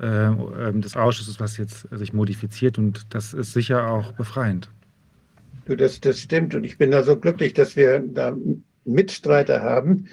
des 0.00 0.96
Ausschusses, 0.96 1.40
was 1.40 1.56
jetzt 1.58 1.86
sich 1.90 2.12
modifiziert 2.12 2.78
und 2.78 3.14
das 3.14 3.34
ist 3.34 3.52
sicher 3.52 3.90
auch 3.90 4.12
befreiend. 4.12 4.70
Du, 5.66 5.76
das, 5.76 6.00
das 6.00 6.20
stimmt 6.20 6.54
und 6.54 6.64
ich 6.64 6.78
bin 6.78 6.90
da 6.90 7.02
so 7.02 7.16
glücklich, 7.16 7.52
dass 7.52 7.76
wir 7.76 8.00
da 8.00 8.36
Mitstreiter 8.84 9.62
haben, 9.62 10.06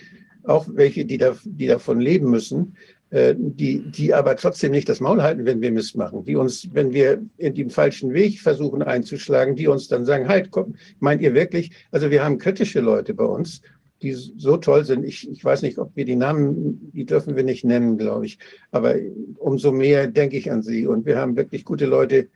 auch 0.44 0.68
welche, 0.72 1.06
die, 1.06 1.18
da, 1.18 1.36
die 1.44 1.68
davon 1.68 2.00
leben 2.00 2.30
müssen, 2.30 2.76
äh, 3.10 3.36
die, 3.38 3.80
die 3.80 4.14
aber 4.14 4.36
trotzdem 4.36 4.72
nicht 4.72 4.90
das 4.90 5.00
Maul 5.00 5.22
halten, 5.22 5.46
wenn 5.46 5.62
wir 5.62 5.72
Mist 5.72 5.96
machen, 5.96 6.26
die 6.26 6.36
uns, 6.36 6.68
wenn 6.74 6.94
wir 6.94 7.22
in 7.38 7.56
den 7.56 7.70
falschen 7.70 8.14
Weg 8.14 8.42
versuchen 8.42 8.82
einzuschlagen, 8.82 9.56
die 9.56 9.68
uns 9.68 9.88
dann 9.88 10.06
sagen, 10.06 10.28
halt, 10.28 10.52
komm, 10.52 10.76
meint 11.00 11.22
ihr 11.22 11.34
wirklich, 11.34 11.72
also 11.92 12.12
wir 12.12 12.24
haben 12.24 12.38
kritische 12.38 12.82
Leute 12.82 13.14
bei 13.14 13.24
uns 13.24 13.62
die 14.02 14.14
so 14.14 14.58
toll 14.58 14.86
sind. 14.86 15.04
Ich, 15.04 15.30
ich 15.30 15.44
weiß 15.44 15.62
nicht, 15.62 15.78
ob 15.78 15.96
wir 15.96 16.06
die 16.06 16.16
Namen, 16.16 16.92
die 16.94 17.06
dürfen 17.06 17.36
wir 17.36 17.44
nicht 17.44 17.66
nennen, 17.66 17.98
glaube 17.98 18.26
ich. 18.26 18.40
Aber 18.72 18.96
umso 19.38 19.72
mehr 19.72 20.08
denke 20.08 20.38
ich 20.38 20.52
an 20.52 20.62
sie. 20.62 20.88
Und 20.88 21.06
wir 21.06 21.18
haben 21.18 21.36
wirklich 21.36 21.66
gute 21.66 21.86
Leute, 21.86 22.30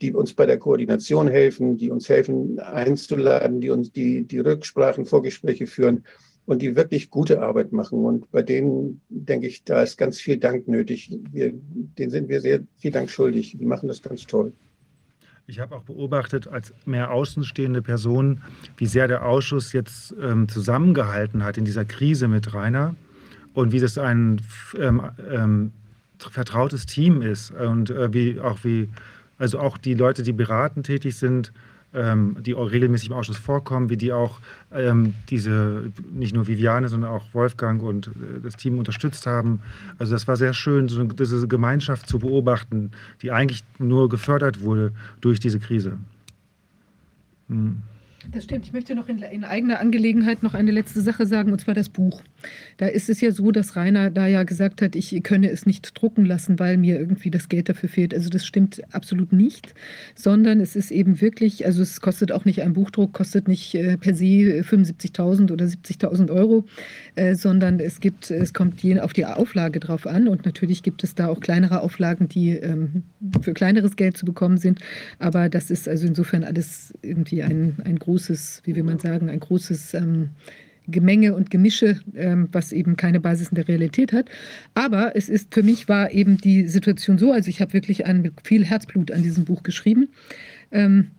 die 0.00 0.14
uns 0.14 0.32
bei 0.34 0.46
der 0.46 0.58
Koordination 0.58 1.28
helfen, 1.28 1.76
die 1.76 1.90
uns 1.90 2.08
helfen 2.08 2.60
einzuladen, 2.60 3.60
die 3.60 3.70
uns 3.70 3.90
die, 3.90 4.24
die 4.24 4.38
Rücksprachen, 4.38 5.06
Vorgespräche 5.06 5.66
führen 5.66 6.04
und 6.46 6.62
die 6.62 6.76
wirklich 6.76 7.10
gute 7.10 7.42
Arbeit 7.42 7.72
machen. 7.72 8.04
Und 8.04 8.30
bei 8.30 8.42
denen 8.42 9.00
denke 9.08 9.48
ich, 9.48 9.64
da 9.64 9.82
ist 9.82 9.98
ganz 9.98 10.20
viel 10.20 10.38
Dank 10.38 10.68
nötig. 10.68 11.10
Wir, 11.32 11.52
denen 11.52 12.10
sind 12.10 12.28
wir 12.28 12.40
sehr 12.40 12.60
viel 12.76 12.92
Dank 12.92 13.10
schuldig. 13.10 13.56
Die 13.58 13.66
machen 13.66 13.88
das 13.88 14.02
ganz 14.02 14.24
toll. 14.26 14.52
Ich 15.50 15.60
habe 15.60 15.74
auch 15.76 15.82
beobachtet 15.82 16.46
als 16.46 16.74
mehr 16.84 17.10
außenstehende 17.10 17.80
Person, 17.80 18.42
wie 18.76 18.84
sehr 18.84 19.08
der 19.08 19.24
Ausschuss 19.24 19.72
jetzt 19.72 20.14
ähm, 20.20 20.46
zusammengehalten 20.46 21.42
hat 21.42 21.56
in 21.56 21.64
dieser 21.64 21.86
Krise 21.86 22.28
mit 22.28 22.52
Rainer 22.52 22.94
und 23.54 23.72
wie 23.72 23.80
das 23.80 23.96
ein 23.96 24.42
ähm, 24.78 25.10
ähm, 25.26 25.72
vertrautes 26.18 26.84
Team 26.84 27.22
ist 27.22 27.50
und 27.52 27.88
äh, 27.88 28.12
wie 28.12 28.38
auch 28.38 28.58
wie 28.62 28.90
also 29.38 29.58
auch 29.58 29.78
die 29.78 29.94
Leute, 29.94 30.22
die 30.22 30.34
beratend 30.34 30.84
tätig 30.84 31.16
sind, 31.16 31.50
ähm, 31.94 32.36
die 32.40 32.54
auch 32.54 32.70
regelmäßig 32.70 33.08
im 33.08 33.16
Ausschuss 33.16 33.38
vorkommen, 33.38 33.88
wie 33.90 33.96
die 33.96 34.12
auch 34.12 34.40
ähm, 34.72 35.14
diese, 35.30 35.90
nicht 36.12 36.34
nur 36.34 36.46
Viviane, 36.46 36.88
sondern 36.88 37.10
auch 37.10 37.24
Wolfgang 37.32 37.82
und 37.82 38.08
äh, 38.08 38.40
das 38.42 38.56
Team 38.56 38.78
unterstützt 38.78 39.26
haben. 39.26 39.60
Also 39.98 40.12
das 40.12 40.28
war 40.28 40.36
sehr 40.36 40.52
schön, 40.52 40.88
so 40.88 41.00
eine, 41.00 41.14
diese 41.14 41.48
Gemeinschaft 41.48 42.08
zu 42.08 42.18
beobachten, 42.18 42.90
die 43.22 43.30
eigentlich 43.30 43.64
nur 43.78 44.08
gefördert 44.08 44.60
wurde 44.60 44.92
durch 45.20 45.40
diese 45.40 45.60
Krise. 45.60 45.98
Hm. 47.48 47.82
Das 48.30 48.44
stimmt. 48.44 48.66
Ich 48.66 48.72
möchte 48.72 48.94
noch 48.94 49.08
in, 49.08 49.22
in, 49.22 49.44
eigener 49.44 49.80
Angelegenheit 49.80 50.42
noch 50.42 50.52
eine 50.52 50.70
letzte 50.70 51.00
Sache 51.00 51.24
sagen, 51.26 51.52
und 51.52 51.60
zwar 51.60 51.74
das 51.74 51.88
Buch. 51.88 52.20
Da 52.76 52.86
ist 52.86 53.08
es 53.08 53.20
ja 53.20 53.32
so, 53.32 53.50
dass 53.50 53.74
Rainer 53.74 54.10
da 54.10 54.26
ja 54.28 54.44
gesagt 54.44 54.82
hat, 54.82 54.94
ich 54.94 55.20
könne 55.24 55.50
es 55.50 55.66
nicht 55.66 56.00
drucken 56.00 56.24
lassen, 56.24 56.58
weil 56.58 56.76
mir 56.76 56.98
irgendwie 56.98 57.30
das 57.30 57.48
Geld 57.48 57.68
dafür 57.68 57.88
fehlt. 57.88 58.14
Also 58.14 58.30
das 58.30 58.46
stimmt 58.46 58.80
absolut 58.94 59.32
nicht, 59.32 59.74
sondern 60.14 60.60
es 60.60 60.76
ist 60.76 60.92
eben 60.92 61.20
wirklich, 61.20 61.66
also 61.66 61.82
es 61.82 62.00
kostet 62.00 62.30
auch 62.30 62.44
nicht 62.44 62.62
ein 62.62 62.74
Buchdruck, 62.74 63.12
kostet 63.12 63.48
nicht 63.48 63.74
äh, 63.74 63.96
per 63.98 64.14
se 64.14 64.62
75.000 64.62 65.52
oder 65.52 65.64
70.000 65.64 66.30
Euro, 66.30 66.64
äh, 67.16 67.34
sondern 67.34 67.80
es 67.80 67.98
gibt, 67.98 68.30
es 68.30 68.54
kommt 68.54 68.80
je 68.80 69.00
auf 69.00 69.12
die 69.12 69.26
Auflage 69.26 69.80
drauf 69.80 70.06
an 70.06 70.28
und 70.28 70.46
natürlich 70.46 70.82
gibt 70.82 71.02
es 71.02 71.14
da 71.16 71.28
auch 71.28 71.40
kleinere 71.40 71.80
Auflagen, 71.80 72.28
die 72.28 72.50
ähm, 72.50 73.02
für 73.42 73.54
kleineres 73.54 73.96
Geld 73.96 74.16
zu 74.16 74.24
bekommen 74.24 74.58
sind. 74.58 74.80
Aber 75.18 75.48
das 75.48 75.70
ist 75.70 75.88
also 75.88 76.06
insofern 76.06 76.44
alles 76.44 76.94
irgendwie 77.02 77.42
ein, 77.42 77.78
ein 77.84 77.98
großes, 77.98 78.62
wie 78.64 78.76
will 78.76 78.84
man 78.84 79.00
sagen, 79.00 79.28
ein 79.28 79.40
großes 79.40 79.94
ähm, 79.94 80.30
Gemenge 80.88 81.34
und 81.34 81.50
Gemische, 81.50 82.00
ähm, 82.16 82.48
was 82.52 82.72
eben 82.72 82.96
keine 82.96 83.20
Basis 83.20 83.48
in 83.48 83.56
der 83.56 83.68
Realität 83.68 84.12
hat. 84.12 84.26
Aber 84.74 85.14
es 85.14 85.28
ist 85.28 85.52
für 85.54 85.62
mich 85.62 85.88
war 85.88 86.10
eben 86.12 86.38
die 86.38 86.66
Situation 86.66 87.18
so, 87.18 87.32
also 87.32 87.48
ich 87.48 87.60
habe 87.60 87.72
wirklich 87.72 88.06
an, 88.06 88.22
mit 88.22 88.34
viel 88.44 88.64
Herzblut 88.64 89.10
an 89.10 89.22
diesem 89.22 89.44
Buch 89.44 89.62
geschrieben. 89.62 90.08
Ähm, 90.70 91.10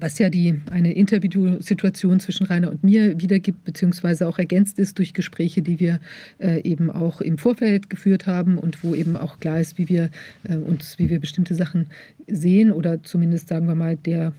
was 0.00 0.18
ja 0.18 0.28
die, 0.28 0.60
eine 0.70 0.92
Interviewsituation 0.92 2.20
zwischen 2.20 2.46
Rainer 2.46 2.70
und 2.70 2.82
mir 2.82 3.20
wiedergibt, 3.20 3.64
beziehungsweise 3.64 4.26
auch 4.26 4.38
ergänzt 4.38 4.78
ist 4.78 4.98
durch 4.98 5.14
Gespräche, 5.14 5.62
die 5.62 5.78
wir 5.78 6.00
äh, 6.38 6.60
eben 6.62 6.90
auch 6.90 7.20
im 7.20 7.38
Vorfeld 7.38 7.90
geführt 7.90 8.26
haben 8.26 8.58
und 8.58 8.82
wo 8.82 8.94
eben 8.94 9.16
auch 9.16 9.38
klar 9.40 9.60
ist, 9.60 9.78
wie 9.78 9.88
wir 9.88 10.10
äh, 10.48 10.56
uns, 10.56 10.98
wie 10.98 11.10
wir 11.10 11.20
bestimmte 11.20 11.54
Sachen 11.54 11.86
sehen 12.26 12.72
oder 12.72 13.02
zumindest 13.02 13.48
sagen 13.48 13.68
wir 13.68 13.74
mal 13.74 13.96
der 13.96 14.32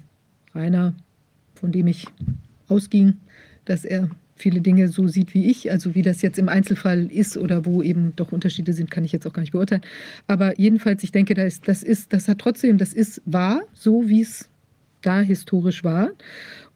Rainer, 0.54 0.94
von 1.54 1.72
dem 1.72 1.88
ich 1.88 2.06
ausging, 2.68 3.14
dass 3.66 3.86
er 3.86 4.10
viele 4.36 4.62
Dinge 4.62 4.90
so 4.90 5.08
sieht 5.08 5.34
wie 5.34 5.50
ich. 5.50 5.72
Also 5.72 5.96
wie 5.96 6.02
das 6.02 6.22
jetzt 6.22 6.38
im 6.38 6.50
Einzelfall 6.50 7.12
ist 7.12 7.38
oder 7.38 7.66
wo 7.66 7.82
eben 7.82 8.16
doch 8.16 8.32
Unterschiede 8.32 8.74
sind, 8.74 8.92
kann 8.92 9.06
ich 9.06 9.12
jetzt 9.12 9.26
auch 9.26 9.34
gar 9.34 9.42
nicht 9.42 9.54
beurteilen. 9.54 9.82
Aber 10.28 10.60
jedenfalls, 10.60 11.04
ich 11.04 11.12
denke, 11.12 11.34
das, 11.34 11.62
das 11.62 11.84
ist, 11.84 12.14
das 12.14 12.28
hat 12.28 12.40
trotzdem, 12.40 12.78
das 12.78 12.94
ist 12.94 13.22
wahr, 13.26 13.62
so 13.74 14.08
wie 14.08 14.22
es 14.22 14.50
da 15.02 15.22
historisch 15.22 15.84
war. 15.84 16.10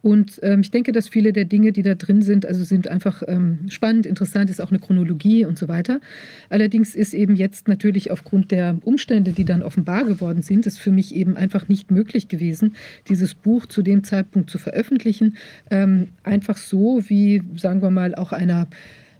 Und 0.02 0.40
ähm, 0.42 0.60
ich 0.60 0.70
denke, 0.70 0.92
dass 0.92 1.08
viele 1.08 1.32
der 1.32 1.44
Dinge, 1.44 1.72
die 1.72 1.82
da 1.82 1.94
drin 1.94 2.22
sind, 2.22 2.46
also 2.46 2.64
sind 2.64 2.88
einfach 2.88 3.22
ähm, 3.26 3.60
spannend, 3.68 4.06
interessant, 4.06 4.48
ist 4.48 4.60
auch 4.60 4.70
eine 4.70 4.78
Chronologie 4.78 5.44
und 5.44 5.58
so 5.58 5.68
weiter. 5.68 6.00
Allerdings 6.48 6.94
ist 6.94 7.12
eben 7.12 7.36
jetzt 7.36 7.68
natürlich 7.68 8.10
aufgrund 8.10 8.50
der 8.50 8.78
Umstände, 8.82 9.32
die 9.32 9.44
dann 9.44 9.62
offenbar 9.62 10.04
geworden 10.04 10.42
sind, 10.42 10.66
es 10.66 10.78
für 10.78 10.90
mich 10.90 11.14
eben 11.14 11.36
einfach 11.36 11.68
nicht 11.68 11.90
möglich 11.90 12.28
gewesen, 12.28 12.76
dieses 13.08 13.34
Buch 13.34 13.66
zu 13.66 13.82
dem 13.82 14.02
Zeitpunkt 14.04 14.50
zu 14.50 14.58
veröffentlichen. 14.58 15.36
Ähm, 15.70 16.08
einfach 16.22 16.56
so, 16.56 17.02
wie, 17.08 17.42
sagen 17.56 17.82
wir 17.82 17.90
mal, 17.90 18.14
auch 18.14 18.32
einer, 18.32 18.68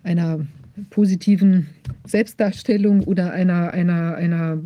einer 0.03 0.47
positiven 0.91 1.69
Selbstdarstellung 2.07 3.03
oder 3.05 3.33
einer, 3.33 3.73
einer, 3.73 4.15
einer, 4.15 4.59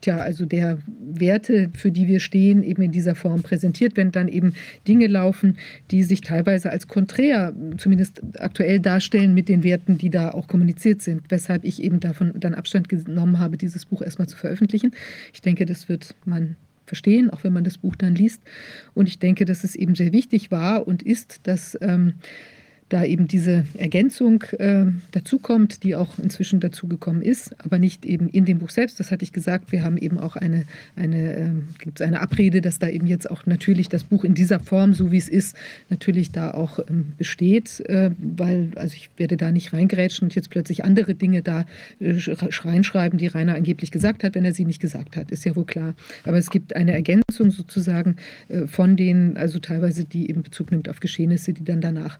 tja, 0.00 0.18
also 0.18 0.44
der 0.44 0.78
Werte, 0.98 1.70
für 1.74 1.90
die 1.90 2.08
wir 2.08 2.20
stehen, 2.20 2.62
eben 2.62 2.82
in 2.82 2.92
dieser 2.92 3.14
Form 3.14 3.42
präsentiert, 3.42 3.96
wenn 3.96 4.10
dann 4.10 4.28
eben 4.28 4.54
Dinge 4.86 5.06
laufen, 5.06 5.58
die 5.90 6.02
sich 6.02 6.20
teilweise 6.20 6.70
als 6.70 6.88
konträr, 6.88 7.54
zumindest 7.78 8.20
aktuell 8.38 8.80
darstellen 8.80 9.34
mit 9.34 9.48
den 9.48 9.62
Werten, 9.62 9.98
die 9.98 10.10
da 10.10 10.30
auch 10.30 10.48
kommuniziert 10.48 11.02
sind, 11.02 11.22
weshalb 11.30 11.64
ich 11.64 11.82
eben 11.82 12.00
davon 12.00 12.32
dann 12.36 12.54
Abstand 12.54 12.88
genommen 12.88 13.38
habe, 13.38 13.56
dieses 13.56 13.86
Buch 13.86 14.02
erstmal 14.02 14.28
zu 14.28 14.36
veröffentlichen. 14.36 14.92
Ich 15.32 15.40
denke, 15.40 15.66
das 15.66 15.88
wird 15.88 16.14
man 16.24 16.56
verstehen, 16.86 17.30
auch 17.30 17.44
wenn 17.44 17.52
man 17.52 17.64
das 17.64 17.78
Buch 17.78 17.94
dann 17.96 18.14
liest. 18.14 18.42
Und 18.94 19.08
ich 19.08 19.18
denke, 19.18 19.44
dass 19.44 19.62
es 19.62 19.76
eben 19.76 19.94
sehr 19.94 20.12
wichtig 20.12 20.50
war 20.50 20.88
und 20.88 21.02
ist, 21.02 21.46
dass 21.46 21.78
ähm, 21.80 22.14
da 22.90 23.04
eben 23.04 23.28
diese 23.28 23.64
Ergänzung 23.78 24.42
äh, 24.58 24.86
dazukommt, 25.12 25.84
die 25.84 25.94
auch 25.94 26.18
inzwischen 26.18 26.60
dazugekommen 26.60 27.22
ist, 27.22 27.54
aber 27.64 27.78
nicht 27.78 28.04
eben 28.04 28.28
in 28.28 28.44
dem 28.44 28.58
Buch 28.58 28.70
selbst. 28.70 29.00
Das 29.00 29.10
hatte 29.10 29.22
ich 29.24 29.32
gesagt. 29.32 29.72
Wir 29.72 29.82
haben 29.84 29.96
eben 29.96 30.18
auch 30.18 30.36
eine, 30.36 30.66
eine 30.96 31.36
äh, 31.36 31.50
gibt 31.78 32.00
es 32.00 32.06
eine 32.06 32.20
Abrede, 32.20 32.60
dass 32.60 32.78
da 32.78 32.88
eben 32.88 33.06
jetzt 33.06 33.30
auch 33.30 33.46
natürlich 33.46 33.88
das 33.88 34.04
Buch 34.04 34.24
in 34.24 34.34
dieser 34.34 34.60
Form, 34.60 34.92
so 34.92 35.12
wie 35.12 35.18
es 35.18 35.28
ist, 35.28 35.56
natürlich 35.88 36.32
da 36.32 36.50
auch 36.50 36.80
ähm, 36.88 37.12
besteht, 37.16 37.80
äh, 37.88 38.10
weil, 38.18 38.72
also 38.74 38.94
ich 38.96 39.08
werde 39.16 39.36
da 39.36 39.52
nicht 39.52 39.72
reingerätschen 39.72 40.26
und 40.26 40.34
jetzt 40.34 40.50
plötzlich 40.50 40.84
andere 40.84 41.14
Dinge 41.14 41.42
da 41.42 41.66
äh, 42.00 42.18
reinschreiben, 42.28 43.18
die 43.18 43.28
Rainer 43.28 43.54
angeblich 43.54 43.92
gesagt 43.92 44.24
hat, 44.24 44.34
wenn 44.34 44.44
er 44.44 44.52
sie 44.52 44.64
nicht 44.64 44.80
gesagt 44.80 45.16
hat, 45.16 45.30
ist 45.30 45.44
ja 45.44 45.54
wohl 45.54 45.64
klar. 45.64 45.94
Aber 46.24 46.38
es 46.38 46.50
gibt 46.50 46.74
eine 46.74 46.92
Ergänzung 46.92 47.52
sozusagen 47.52 48.16
äh, 48.48 48.66
von 48.66 48.96
denen, 48.96 49.36
also 49.36 49.60
teilweise, 49.60 50.04
die 50.04 50.28
eben 50.28 50.42
Bezug 50.42 50.72
nimmt 50.72 50.88
auf 50.88 50.98
Geschehnisse, 50.98 51.52
die 51.52 51.64
dann 51.64 51.80
danach 51.80 52.18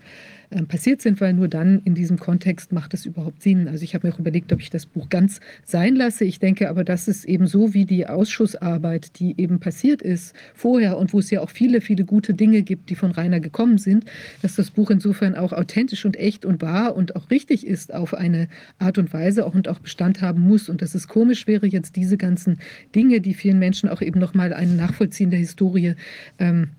ähm, 0.53 0.67
passiert 0.67 1.01
sind, 1.01 1.21
weil 1.21 1.33
nur 1.33 1.47
dann 1.47 1.81
in 1.85 1.95
diesem 1.95 2.19
Kontext 2.19 2.73
macht 2.73 2.93
es 2.93 3.07
überhaupt 3.07 3.41
Sinn. 3.41 3.69
Also 3.69 3.85
ich 3.85 3.95
habe 3.95 4.09
mir 4.09 4.15
auch 4.15 4.19
überlegt, 4.19 4.53
ob 4.53 4.61
ich 4.61 4.69
das 4.69 4.85
Buch 4.85 5.09
ganz 5.09 5.41
sein 5.65 5.95
lasse. 5.95 6.25
Ich 6.25 6.41
denke 6.41 6.69
aber, 6.69 6.83
dass 6.83 7.07
es 7.07 7.25
eben 7.25 7.47
so 7.47 7.73
wie 7.73 7.85
die 7.85 8.09
Ausschussarbeit, 8.09 9.21
die 9.21 9.41
eben 9.41 9.61
passiert 9.61 10.03
ist 10.03 10.35
vorher 10.55 10.99
und 10.99 11.13
wo 11.13 11.21
es 11.21 11.31
ja 11.31 11.41
auch 11.41 11.51
viele, 11.51 11.81
viele 11.81 12.05
gute 12.05 12.35
Dinge 12.35 12.63
gibt, 12.63 12.91
die 12.91 12.97
von 12.97 13.13
Rainer 13.13 13.39
gekommen 13.39 13.79
sind, 13.79 14.07
dass 14.43 14.57
das 14.57 14.73
Buch 14.73 14.91
insofern 14.91 15.37
auch 15.37 15.53
authentisch 15.53 16.05
und 16.05 16.17
echt 16.17 16.45
und 16.45 16.63
wahr 16.63 16.97
und 16.97 17.15
auch 17.15 17.31
richtig 17.31 17.65
ist 17.65 17.95
auf 17.95 18.13
eine 18.13 18.49
Art 18.79 18.99
und 18.99 19.13
Weise 19.13 19.47
auch 19.47 19.55
und 19.55 19.69
auch 19.69 19.79
Bestand 19.79 20.21
haben 20.21 20.41
muss. 20.41 20.69
Und 20.69 20.83
dass 20.83 20.97
es 20.97 21.07
komisch 21.07 21.47
wäre, 21.47 21.69
jetzt 21.69 21.95
diese 21.95 22.17
ganzen 22.17 22.59
Dinge, 22.95 23.21
die 23.21 23.35
vielen 23.35 23.61
Menschen 23.61 23.89
auch 23.89 24.03
eben 24.03 24.19
nochmal 24.19 24.53
ein 24.53 24.75
Nachvollziehen 24.75 25.31
der 25.31 25.39
Historie 25.39 25.95
ähm, 26.41 26.71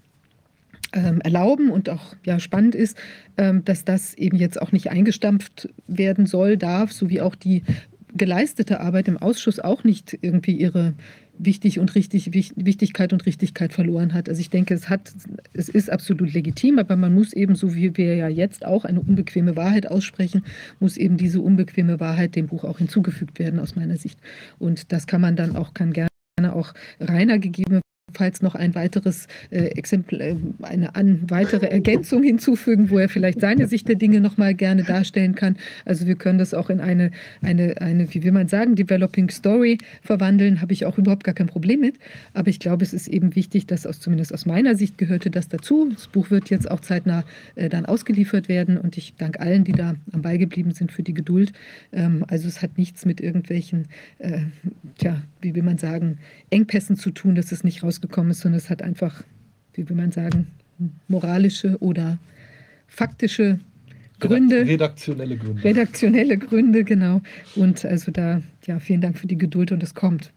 ähm, 0.93 1.21
erlauben 1.21 1.69
und 1.69 1.89
auch 1.89 2.15
ja, 2.25 2.39
spannend 2.39 2.75
ist, 2.75 2.97
ähm, 3.37 3.63
dass 3.65 3.85
das 3.85 4.13
eben 4.15 4.37
jetzt 4.37 4.61
auch 4.61 4.71
nicht 4.71 4.89
eingestampft 4.89 5.69
werden 5.87 6.25
soll, 6.25 6.57
darf, 6.57 6.91
sowie 6.91 7.21
auch 7.21 7.35
die 7.35 7.63
geleistete 8.13 8.81
Arbeit 8.81 9.07
im 9.07 9.17
Ausschuss 9.17 9.59
auch 9.59 9.83
nicht 9.83 10.17
irgendwie 10.21 10.53
ihre 10.53 10.93
wichtig 11.37 11.79
und 11.79 11.95
richtig, 11.95 12.33
Wichtigkeit 12.33 13.13
und 13.13 13.25
Richtigkeit 13.25 13.73
verloren 13.73 14.13
hat. 14.13 14.29
Also 14.29 14.41
ich 14.41 14.49
denke, 14.49 14.73
es 14.73 14.89
hat, 14.89 15.11
es 15.53 15.69
ist 15.69 15.89
absolut 15.89 16.33
legitim, 16.33 16.77
aber 16.77 16.95
man 16.95 17.13
muss 17.13 17.33
eben, 17.33 17.55
so 17.55 17.73
wie 17.73 17.97
wir 17.97 18.15
ja 18.15 18.27
jetzt 18.27 18.65
auch 18.65 18.85
eine 18.85 18.99
unbequeme 18.99 19.55
Wahrheit 19.55 19.87
aussprechen, 19.89 20.43
muss 20.79 20.97
eben 20.97 21.17
diese 21.17 21.41
unbequeme 21.41 21.99
Wahrheit 21.99 22.35
dem 22.35 22.47
Buch 22.47 22.63
auch 22.63 22.77
hinzugefügt 22.77 23.39
werden, 23.39 23.59
aus 23.59 23.75
meiner 23.75 23.97
Sicht. 23.97 24.19
Und 24.59 24.91
das 24.91 25.07
kann 25.07 25.21
man 25.21 25.35
dann 25.35 25.55
auch, 25.55 25.73
kann 25.73 25.93
gerne 25.93 26.09
auch 26.53 26.73
Rainer 26.99 27.39
gegeben 27.39 27.81
falls 28.13 28.41
noch 28.41 28.55
ein 28.55 28.75
weiteres 28.75 29.27
äh, 29.49 29.65
Exempel, 29.77 30.21
äh, 30.21 30.35
eine 30.61 30.95
an, 30.95 31.21
weitere 31.29 31.67
Ergänzung 31.67 32.23
hinzufügen, 32.23 32.89
wo 32.89 32.97
er 32.97 33.09
vielleicht 33.09 33.41
seine 33.41 33.67
Sicht 33.67 33.87
der 33.87 33.95
Dinge 33.95 34.21
noch 34.21 34.37
mal 34.37 34.53
gerne 34.53 34.83
darstellen 34.83 35.35
kann. 35.35 35.57
Also 35.85 36.07
wir 36.07 36.15
können 36.15 36.39
das 36.39 36.53
auch 36.53 36.69
in 36.69 36.79
eine, 36.79 37.11
eine, 37.41 37.79
eine, 37.81 38.13
wie 38.13 38.23
will 38.23 38.31
man 38.31 38.47
sagen, 38.47 38.75
Developing 38.75 39.29
Story 39.29 39.77
verwandeln, 40.01 40.61
habe 40.61 40.73
ich 40.73 40.85
auch 40.85 40.97
überhaupt 40.97 41.23
gar 41.23 41.35
kein 41.35 41.47
Problem 41.47 41.79
mit. 41.79 41.95
Aber 42.33 42.49
ich 42.49 42.59
glaube, 42.59 42.83
es 42.83 42.93
ist 42.93 43.07
eben 43.07 43.35
wichtig, 43.35 43.67
dass 43.67 43.85
aus, 43.85 43.99
zumindest 43.99 44.33
aus 44.33 44.45
meiner 44.45 44.75
Sicht 44.75 44.97
gehörte 44.97 45.29
das 45.29 45.47
dazu. 45.47 45.89
Das 45.93 46.07
Buch 46.07 46.29
wird 46.31 46.49
jetzt 46.49 46.69
auch 46.69 46.79
zeitnah 46.79 47.23
äh, 47.55 47.69
dann 47.69 47.85
ausgeliefert 47.85 48.49
werden 48.49 48.77
und 48.77 48.97
ich 48.97 49.15
danke 49.17 49.39
allen, 49.39 49.63
die 49.63 49.71
da 49.71 49.95
am 50.11 50.21
Ball 50.21 50.37
geblieben 50.37 50.71
sind 50.71 50.91
für 50.91 51.03
die 51.03 51.13
Geduld. 51.13 51.53
Ähm, 51.91 52.25
also 52.27 52.47
es 52.47 52.61
hat 52.61 52.77
nichts 52.77 53.05
mit 53.05 53.21
irgendwelchen, 53.21 53.87
äh, 54.19 54.41
tja, 54.97 55.21
wie 55.41 55.55
will 55.55 55.63
man 55.63 55.77
sagen, 55.77 56.17
Engpässen 56.49 56.95
zu 56.95 57.11
tun, 57.11 57.35
dass 57.35 57.51
es 57.51 57.63
nicht 57.63 57.83
rausgekommen 58.01 58.31
ist, 58.31 58.41
sondern 58.41 58.57
es 58.57 58.69
hat 58.69 58.81
einfach, 58.81 59.23
wie 59.73 59.87
will 59.87 59.95
man 59.95 60.11
sagen, 60.11 60.47
moralische 61.07 61.77
oder 61.79 62.17
faktische 62.87 63.59
Gründe. 64.19 64.67
Redaktionelle 64.67 65.37
Gründe. 65.37 65.63
Redaktionelle 65.63 66.37
Gründe, 66.37 66.83
genau. 66.83 67.21
Und 67.55 67.85
also 67.85 68.11
da, 68.11 68.41
ja, 68.65 68.79
vielen 68.79 69.01
Dank 69.01 69.17
für 69.17 69.27
die 69.27 69.37
Geduld 69.37 69.71
und 69.71 69.81
es 69.83 69.93
kommt. 69.93 70.31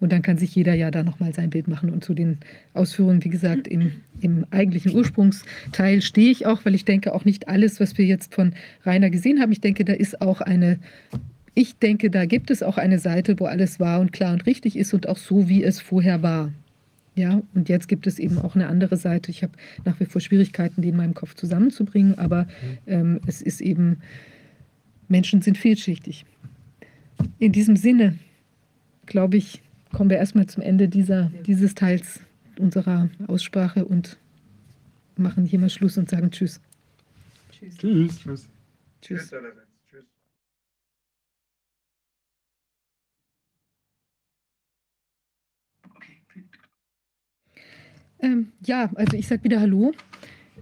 Und 0.00 0.10
dann 0.10 0.22
kann 0.22 0.36
sich 0.36 0.54
jeder 0.54 0.74
ja 0.74 0.90
da 0.90 1.02
nochmal 1.02 1.32
sein 1.32 1.50
Bild 1.50 1.68
machen. 1.68 1.90
Und 1.90 2.02
zu 2.04 2.12
den 2.12 2.38
Ausführungen, 2.74 3.24
wie 3.24 3.28
gesagt, 3.28 3.68
im, 3.68 3.92
im 4.20 4.44
eigentlichen 4.50 4.94
Ursprungsteil 4.94 6.02
stehe 6.02 6.30
ich 6.30 6.44
auch, 6.44 6.64
weil 6.64 6.74
ich 6.74 6.84
denke 6.84 7.14
auch 7.14 7.24
nicht 7.24 7.48
alles, 7.48 7.78
was 7.78 7.96
wir 7.96 8.04
jetzt 8.04 8.34
von 8.34 8.52
Rainer 8.84 9.10
gesehen 9.10 9.40
haben, 9.40 9.52
ich 9.52 9.60
denke, 9.60 9.84
da 9.84 9.92
ist 9.92 10.20
auch 10.20 10.40
eine 10.40 10.78
ich 11.56 11.78
denke, 11.78 12.10
da 12.10 12.26
gibt 12.26 12.50
es 12.50 12.62
auch 12.62 12.78
eine 12.78 13.00
Seite, 13.00 13.38
wo 13.38 13.44
alles 13.44 13.80
wahr 13.80 14.00
und 14.00 14.12
klar 14.12 14.32
und 14.32 14.46
richtig 14.46 14.76
ist 14.76 14.94
und 14.94 15.08
auch 15.08 15.16
so, 15.16 15.48
wie 15.48 15.64
es 15.64 15.80
vorher 15.80 16.22
war. 16.22 16.52
Ja, 17.14 17.42
und 17.54 17.68
jetzt 17.68 17.88
gibt 17.88 18.06
es 18.06 18.18
eben 18.18 18.38
auch 18.38 18.54
eine 18.54 18.68
andere 18.68 18.96
Seite. 18.96 19.30
Ich 19.30 19.42
habe 19.42 19.52
nach 19.84 19.98
wie 20.00 20.04
vor 20.04 20.20
Schwierigkeiten, 20.20 20.80
die 20.82 20.90
in 20.90 20.96
meinem 20.96 21.14
Kopf 21.14 21.34
zusammenzubringen, 21.34 22.18
aber 22.18 22.46
ähm, 22.86 23.20
es 23.26 23.42
ist 23.42 23.60
eben, 23.60 23.98
Menschen 25.08 25.42
sind 25.42 25.58
vielschichtig. 25.58 26.24
In 27.38 27.52
diesem 27.52 27.76
Sinne, 27.76 28.18
glaube 29.06 29.36
ich, 29.36 29.60
kommen 29.92 30.08
wir 30.08 30.18
erstmal 30.18 30.46
zum 30.46 30.62
Ende 30.62 30.88
dieser, 30.88 31.30
dieses 31.46 31.74
Teils 31.74 32.20
unserer 32.58 33.10
Aussprache 33.26 33.84
und 33.84 34.18
machen 35.16 35.44
hier 35.44 35.58
mal 35.58 35.70
Schluss 35.70 35.98
und 35.98 36.08
sagen 36.08 36.30
Tschüss. 36.30 36.60
Tschüss. 37.50 37.76
Tschüss. 37.76 38.18
Tschüss. 38.22 38.48
Tschüss. 39.02 39.30
Ähm, 48.22 48.52
ja, 48.64 48.90
also 48.94 49.16
ich 49.16 49.26
sage 49.26 49.44
wieder 49.44 49.60
Hallo. 49.60 49.92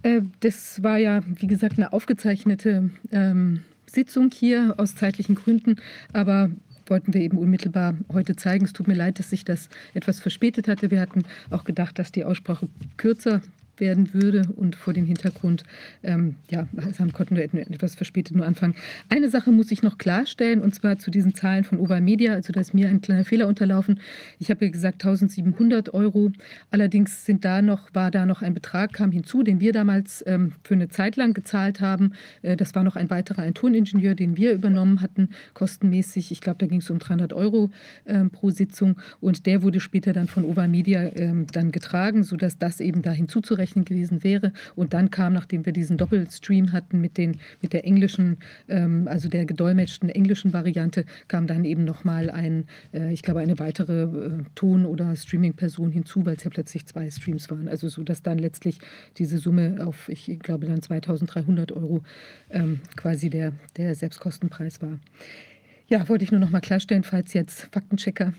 Äh, 0.02 0.22
das 0.40 0.82
war 0.82 0.98
ja, 0.98 1.22
wie 1.26 1.46
gesagt, 1.46 1.76
eine 1.76 1.92
aufgezeichnete 1.92 2.90
ähm, 3.10 3.62
Sitzung 3.86 4.30
hier 4.32 4.74
aus 4.76 4.94
zeitlichen 4.94 5.34
Gründen, 5.34 5.76
aber 6.12 6.50
wollten 6.86 7.12
wir 7.12 7.20
eben 7.20 7.38
unmittelbar 7.38 7.94
heute 8.12 8.36
zeigen. 8.36 8.64
Es 8.64 8.72
tut 8.72 8.88
mir 8.88 8.94
leid, 8.94 9.18
dass 9.18 9.30
sich 9.30 9.44
das 9.44 9.68
etwas 9.94 10.20
verspätet 10.20 10.68
hatte. 10.68 10.90
Wir 10.90 11.00
hatten 11.00 11.24
auch 11.50 11.64
gedacht, 11.64 11.98
dass 11.98 12.12
die 12.12 12.24
Aussprache 12.24 12.68
kürzer 12.96 13.42
werden 13.80 14.14
würde 14.14 14.48
und 14.56 14.76
vor 14.76 14.92
dem 14.92 15.06
Hintergrund, 15.06 15.64
ähm, 16.02 16.36
ja, 16.50 16.68
also 16.76 17.04
konnten 17.12 17.36
wir 17.36 17.44
etwas 17.44 17.94
verspätet 17.94 18.36
nur 18.36 18.46
anfangen. 18.46 18.74
Eine 19.08 19.30
Sache 19.30 19.50
muss 19.50 19.70
ich 19.70 19.82
noch 19.82 19.98
klarstellen 19.98 20.60
und 20.60 20.74
zwar 20.74 20.98
zu 20.98 21.10
diesen 21.10 21.34
Zahlen 21.34 21.64
von 21.64 21.78
Oval 21.78 22.00
Media, 22.00 22.34
also 22.34 22.52
da 22.52 22.60
ist 22.60 22.74
mir 22.74 22.88
ein 22.88 23.00
kleiner 23.00 23.24
Fehler 23.24 23.48
unterlaufen. 23.48 24.00
Ich 24.38 24.50
habe 24.50 24.64
ja 24.64 24.70
gesagt 24.70 25.04
1700 25.04 25.94
Euro, 25.94 26.32
allerdings 26.70 27.24
sind 27.24 27.44
da 27.44 27.62
noch, 27.62 27.94
war 27.94 28.10
da 28.10 28.26
noch 28.26 28.42
ein 28.42 28.54
Betrag, 28.54 28.92
kam 28.92 29.12
hinzu, 29.12 29.42
den 29.42 29.60
wir 29.60 29.72
damals 29.72 30.24
ähm, 30.26 30.52
für 30.64 30.74
eine 30.74 30.88
Zeit 30.88 31.16
lang 31.16 31.34
gezahlt 31.34 31.80
haben. 31.80 32.12
Äh, 32.42 32.56
das 32.56 32.74
war 32.74 32.84
noch 32.84 32.96
ein 32.96 33.10
weiterer, 33.10 33.42
ein 33.42 33.54
Toningenieur, 33.54 34.14
den 34.14 34.36
wir 34.36 34.52
übernommen 34.52 35.00
hatten, 35.00 35.30
kostenmäßig. 35.54 36.32
Ich 36.32 36.40
glaube, 36.40 36.58
da 36.58 36.66
ging 36.66 36.80
es 36.80 36.90
um 36.90 36.98
300 36.98 37.32
Euro 37.32 37.70
ähm, 38.06 38.30
pro 38.30 38.50
Sitzung 38.50 38.96
und 39.20 39.46
der 39.46 39.62
wurde 39.62 39.80
später 39.80 40.12
dann 40.12 40.28
von 40.28 40.44
Oval 40.44 40.68
Media 40.68 41.10
ähm, 41.14 41.46
dann 41.52 41.72
getragen, 41.72 42.24
sodass 42.24 42.58
das 42.58 42.80
eben 42.80 43.02
da 43.02 43.12
hinzuzurechnen 43.12 43.67
ausreichend 43.68 43.88
gewesen 43.88 44.24
wäre. 44.24 44.52
Und 44.74 44.92
dann 44.94 45.10
kam, 45.10 45.32
nachdem 45.32 45.66
wir 45.66 45.72
diesen 45.72 45.96
Doppelstream 45.96 46.72
hatten 46.72 47.00
mit, 47.00 47.16
den, 47.16 47.38
mit 47.60 47.72
der 47.72 47.84
englischen, 47.84 48.38
ähm, 48.68 49.08
also 49.08 49.28
der 49.28 49.44
gedolmetschten 49.44 50.08
englischen 50.08 50.52
Variante, 50.52 51.04
kam 51.28 51.46
dann 51.46 51.64
eben 51.64 51.84
nochmal 51.84 52.30
ein, 52.30 52.64
äh, 52.92 53.12
ich 53.12 53.22
glaube, 53.22 53.40
eine 53.40 53.58
weitere 53.58 54.02
äh, 54.02 54.44
Ton- 54.54 54.86
oder 54.86 55.14
Streaming-Person 55.16 55.90
hinzu, 55.90 56.24
weil 56.24 56.36
es 56.36 56.44
ja 56.44 56.50
plötzlich 56.50 56.86
zwei 56.86 57.10
Streams 57.10 57.50
waren. 57.50 57.68
Also 57.68 57.88
so, 57.88 58.02
dass 58.02 58.22
dann 58.22 58.38
letztlich 58.38 58.78
diese 59.16 59.38
Summe 59.38 59.78
auf, 59.84 60.08
ich 60.08 60.38
glaube, 60.40 60.66
dann 60.66 60.82
2300 60.82 61.72
Euro 61.72 62.02
ähm, 62.50 62.80
quasi 62.96 63.30
der, 63.30 63.52
der 63.76 63.94
Selbstkostenpreis 63.94 64.80
war. 64.82 64.98
Ja, 65.88 66.06
wollte 66.08 66.24
ich 66.24 66.30
nur 66.30 66.40
noch 66.40 66.50
mal 66.50 66.60
klarstellen, 66.60 67.02
falls 67.02 67.32
jetzt 67.32 67.68
Faktenchecker 67.72 68.34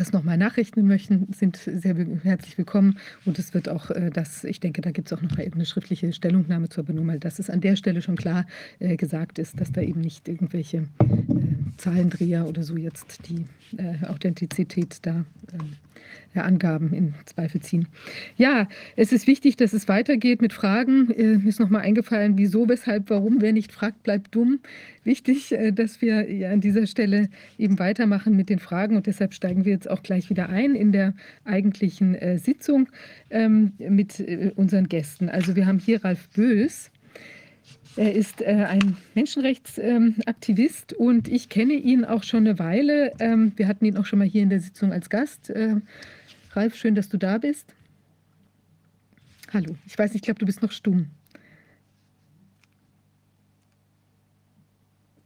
das 0.00 0.12
nochmal 0.12 0.38
nachrichten 0.38 0.86
möchten, 0.86 1.28
sind 1.30 1.58
sehr 1.58 1.94
herzlich 2.22 2.56
willkommen. 2.56 2.98
Und 3.26 3.38
es 3.38 3.52
wird 3.52 3.68
auch 3.68 3.90
äh, 3.90 4.08
das, 4.10 4.44
ich 4.44 4.58
denke, 4.58 4.80
da 4.80 4.92
gibt 4.92 5.08
es 5.08 5.12
auch 5.12 5.20
noch 5.20 5.36
eine 5.36 5.66
schriftliche 5.66 6.10
Stellungnahme 6.14 6.70
zur 6.70 6.84
Benummer, 6.84 7.18
dass 7.18 7.38
es 7.38 7.50
an 7.50 7.60
der 7.60 7.76
Stelle 7.76 8.00
schon 8.00 8.16
klar 8.16 8.46
äh, 8.78 8.96
gesagt 8.96 9.38
ist, 9.38 9.60
dass 9.60 9.72
da 9.72 9.82
eben 9.82 10.00
nicht 10.00 10.26
irgendwelche 10.26 10.78
äh, 10.78 11.59
Zahlendreher 11.80 12.46
oder 12.46 12.62
so 12.62 12.76
jetzt 12.76 13.28
die 13.28 13.46
äh, 13.76 14.06
Authentizität 14.06 14.98
da 15.02 15.24
äh, 15.52 15.58
Angaben 16.38 16.92
in 16.92 17.14
Zweifel 17.26 17.60
ziehen. 17.60 17.88
Ja, 18.36 18.68
es 18.94 19.10
ist 19.10 19.26
wichtig, 19.26 19.56
dass 19.56 19.72
es 19.72 19.88
weitergeht 19.88 20.40
mit 20.40 20.52
Fragen. 20.52 21.10
Äh, 21.10 21.38
mir 21.38 21.48
ist 21.48 21.58
nochmal 21.58 21.82
eingefallen, 21.82 22.38
wieso, 22.38 22.68
weshalb, 22.68 23.10
warum. 23.10 23.40
Wer 23.40 23.52
nicht 23.52 23.72
fragt, 23.72 24.04
bleibt 24.04 24.34
dumm. 24.34 24.60
Wichtig, 25.02 25.52
äh, 25.52 25.72
dass 25.72 26.00
wir 26.00 26.30
ja 26.30 26.50
an 26.52 26.60
dieser 26.60 26.86
Stelle 26.86 27.28
eben 27.58 27.78
weitermachen 27.78 28.36
mit 28.36 28.48
den 28.48 28.60
Fragen 28.60 28.96
und 28.96 29.06
deshalb 29.06 29.34
steigen 29.34 29.64
wir 29.64 29.72
jetzt 29.72 29.90
auch 29.90 30.02
gleich 30.02 30.30
wieder 30.30 30.48
ein 30.48 30.74
in 30.74 30.92
der 30.92 31.14
eigentlichen 31.44 32.14
äh, 32.14 32.38
Sitzung 32.38 32.88
ähm, 33.30 33.72
mit 33.78 34.20
äh, 34.20 34.52
unseren 34.54 34.88
Gästen. 34.88 35.28
Also 35.28 35.56
wir 35.56 35.66
haben 35.66 35.80
hier 35.80 36.04
Ralf 36.04 36.28
Bös. 36.28 36.90
Er 37.96 38.14
ist 38.14 38.40
äh, 38.40 38.66
ein 38.68 38.96
Menschenrechtsaktivist 39.14 40.92
ähm, 40.92 40.98
und 40.98 41.28
ich 41.28 41.48
kenne 41.48 41.74
ihn 41.74 42.04
auch 42.04 42.22
schon 42.22 42.46
eine 42.46 42.58
Weile. 42.58 43.12
Ähm, 43.18 43.52
wir 43.56 43.66
hatten 43.66 43.84
ihn 43.84 43.96
auch 43.96 44.06
schon 44.06 44.20
mal 44.20 44.28
hier 44.28 44.42
in 44.42 44.50
der 44.50 44.60
Sitzung 44.60 44.92
als 44.92 45.10
Gast. 45.10 45.50
Äh, 45.50 45.76
Ralf, 46.52 46.76
schön, 46.76 46.94
dass 46.94 47.08
du 47.08 47.16
da 47.16 47.38
bist. 47.38 47.74
Hallo, 49.52 49.76
ich 49.86 49.98
weiß 49.98 50.12
nicht, 50.12 50.22
ich 50.22 50.26
glaube, 50.26 50.38
du 50.38 50.46
bist 50.46 50.62
noch 50.62 50.70
stumm. 50.70 51.08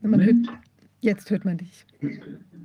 Hört, 0.03 0.37
jetzt 1.01 1.31
hört 1.31 1.45
man 1.45 1.59
dich. 1.59 1.87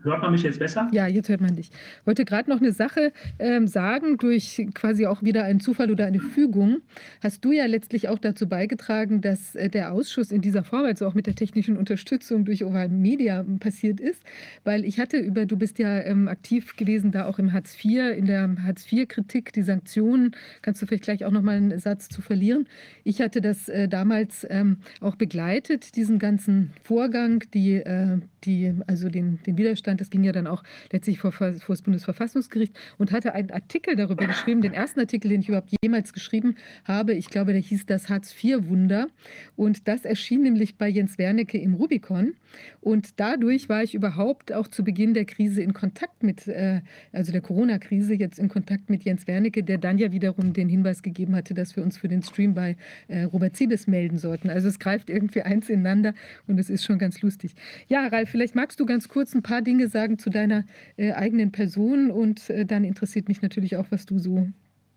Hört 0.03 0.21
man 0.21 0.31
mich 0.31 0.43
jetzt 0.43 0.59
besser? 0.59 0.87
Ja, 0.93 1.07
jetzt 1.07 1.27
hört 1.27 1.41
man 1.41 1.55
dich. 1.55 1.71
Ich 1.71 2.07
wollte 2.07 2.23
gerade 2.23 2.49
noch 2.49 2.61
eine 2.61 2.71
Sache 2.71 3.11
ähm, 3.37 3.67
sagen, 3.67 4.17
durch 4.17 4.65
quasi 4.73 5.05
auch 5.05 5.23
wieder 5.23 5.43
einen 5.43 5.59
Zufall 5.59 5.91
oder 5.91 6.05
eine 6.05 6.19
Fügung. 6.19 6.77
Hast 7.21 7.43
du 7.43 7.51
ja 7.51 7.65
letztlich 7.65 8.07
auch 8.07 8.17
dazu 8.17 8.47
beigetragen, 8.47 9.19
dass 9.19 9.55
äh, 9.55 9.69
der 9.69 9.91
Ausschuss 9.91 10.31
in 10.31 10.41
dieser 10.41 10.63
Form, 10.63 10.85
also 10.85 11.05
auch 11.05 11.15
mit 11.15 11.27
der 11.27 11.35
technischen 11.35 11.75
Unterstützung 11.75 12.45
durch 12.45 12.63
Oval 12.63 12.87
Media 12.87 13.45
passiert 13.59 13.99
ist. 13.99 14.23
Weil 14.63 14.85
ich 14.85 14.99
hatte 14.99 15.17
über, 15.17 15.45
du 15.45 15.57
bist 15.57 15.79
ja 15.79 15.99
ähm, 16.01 16.29
aktiv 16.29 16.77
gewesen, 16.77 17.11
da 17.11 17.25
auch 17.25 17.37
im 17.37 17.51
Hartz 17.51 17.75
IV, 17.83 18.17
in 18.17 18.25
der 18.25 18.55
Hartz 18.63 18.89
IV-Kritik, 18.89 19.51
die 19.51 19.63
Sanktionen. 19.63 20.31
Kannst 20.61 20.81
du 20.81 20.85
vielleicht 20.85 21.03
gleich 21.03 21.25
auch 21.25 21.31
nochmal 21.31 21.57
einen 21.57 21.77
Satz 21.77 22.07
zu 22.07 22.21
verlieren? 22.21 22.67
Ich 23.03 23.21
hatte 23.21 23.41
das 23.41 23.67
äh, 23.67 23.89
damals 23.89 24.47
ähm, 24.49 24.77
auch 25.01 25.15
begleitet, 25.17 25.97
diesen 25.97 26.19
ganzen 26.19 26.71
Vorgang, 26.83 27.43
die, 27.53 27.73
äh, 27.73 28.19
die, 28.45 28.73
also 28.87 29.09
den, 29.09 29.39
den 29.43 29.57
Widerstand. 29.57 30.01
Das 30.01 30.09
ging 30.09 30.23
ja 30.23 30.31
dann 30.31 30.47
auch 30.47 30.63
letztlich 30.91 31.19
vor, 31.19 31.31
vor 31.31 31.51
das 31.51 31.81
Bundesverfassungsgericht 31.81 32.73
und 32.97 33.11
hatte 33.11 33.33
einen 33.33 33.51
Artikel 33.51 33.95
darüber 33.95 34.25
geschrieben, 34.25 34.61
den 34.61 34.73
ersten 34.73 34.99
Artikel, 34.99 35.29
den 35.29 35.41
ich 35.41 35.49
überhaupt 35.49 35.69
jemals 35.81 36.13
geschrieben 36.13 36.55
habe. 36.85 37.13
Ich 37.13 37.29
glaube, 37.29 37.53
der 37.53 37.61
hieß 37.61 37.85
das 37.85 38.09
Hartz-IV-Wunder. 38.09 39.07
Und 39.55 39.87
das 39.87 40.05
erschien 40.05 40.43
nämlich 40.43 40.77
bei 40.77 40.87
Jens 40.87 41.17
Wernicke 41.17 41.57
im 41.57 41.73
Rubicon. 41.75 42.33
Und 42.81 43.19
dadurch 43.19 43.69
war 43.69 43.83
ich 43.83 43.93
überhaupt 43.93 44.53
auch 44.53 44.67
zu 44.67 44.83
Beginn 44.83 45.13
der 45.13 45.25
Krise 45.25 45.61
in 45.61 45.73
Kontakt 45.73 46.23
mit, 46.23 46.47
äh, 46.47 46.81
also 47.11 47.31
der 47.31 47.41
Corona-Krise, 47.41 48.15
jetzt 48.15 48.39
in 48.39 48.49
Kontakt 48.49 48.89
mit 48.89 49.03
Jens 49.03 49.27
Wernicke, 49.27 49.63
der 49.63 49.77
dann 49.77 49.97
ja 49.97 50.11
wiederum 50.11 50.53
den 50.53 50.69
Hinweis 50.69 51.03
gegeben 51.03 51.35
hatte, 51.35 51.53
dass 51.53 51.75
wir 51.75 51.83
uns 51.83 51.97
für 51.97 52.07
den 52.07 52.23
Stream 52.23 52.53
bei 52.53 52.77
äh, 53.07 53.23
Robert 53.23 53.55
Siebes 53.55 53.87
melden 53.87 54.17
sollten. 54.17 54.49
Also 54.49 54.67
es 54.67 54.79
greift 54.79 55.09
irgendwie 55.09 55.41
eins 55.41 55.69
ineinander 55.69 56.13
und 56.47 56.59
es 56.59 56.69
ist 56.69 56.85
schon 56.85 56.99
ganz 56.99 57.21
lustig. 57.21 57.53
Ja, 57.87 58.07
Ralf, 58.07 58.28
vielleicht 58.29 58.55
magst 58.55 58.79
du 58.79 58.85
ganz 58.85 59.07
kurz 59.07 59.33
ein 59.33 59.43
paar 59.43 59.61
Dinge 59.61 59.87
sagen 59.87 60.17
zu 60.17 60.29
deiner 60.29 60.65
äh, 60.97 61.11
eigenen 61.13 61.51
Person 61.51 62.11
und 62.11 62.49
äh, 62.49 62.65
dann 62.65 62.83
interessiert 62.83 63.27
mich 63.27 63.41
natürlich 63.41 63.75
auch, 63.75 63.87
was 63.89 64.05
du 64.05 64.19
so, 64.19 64.47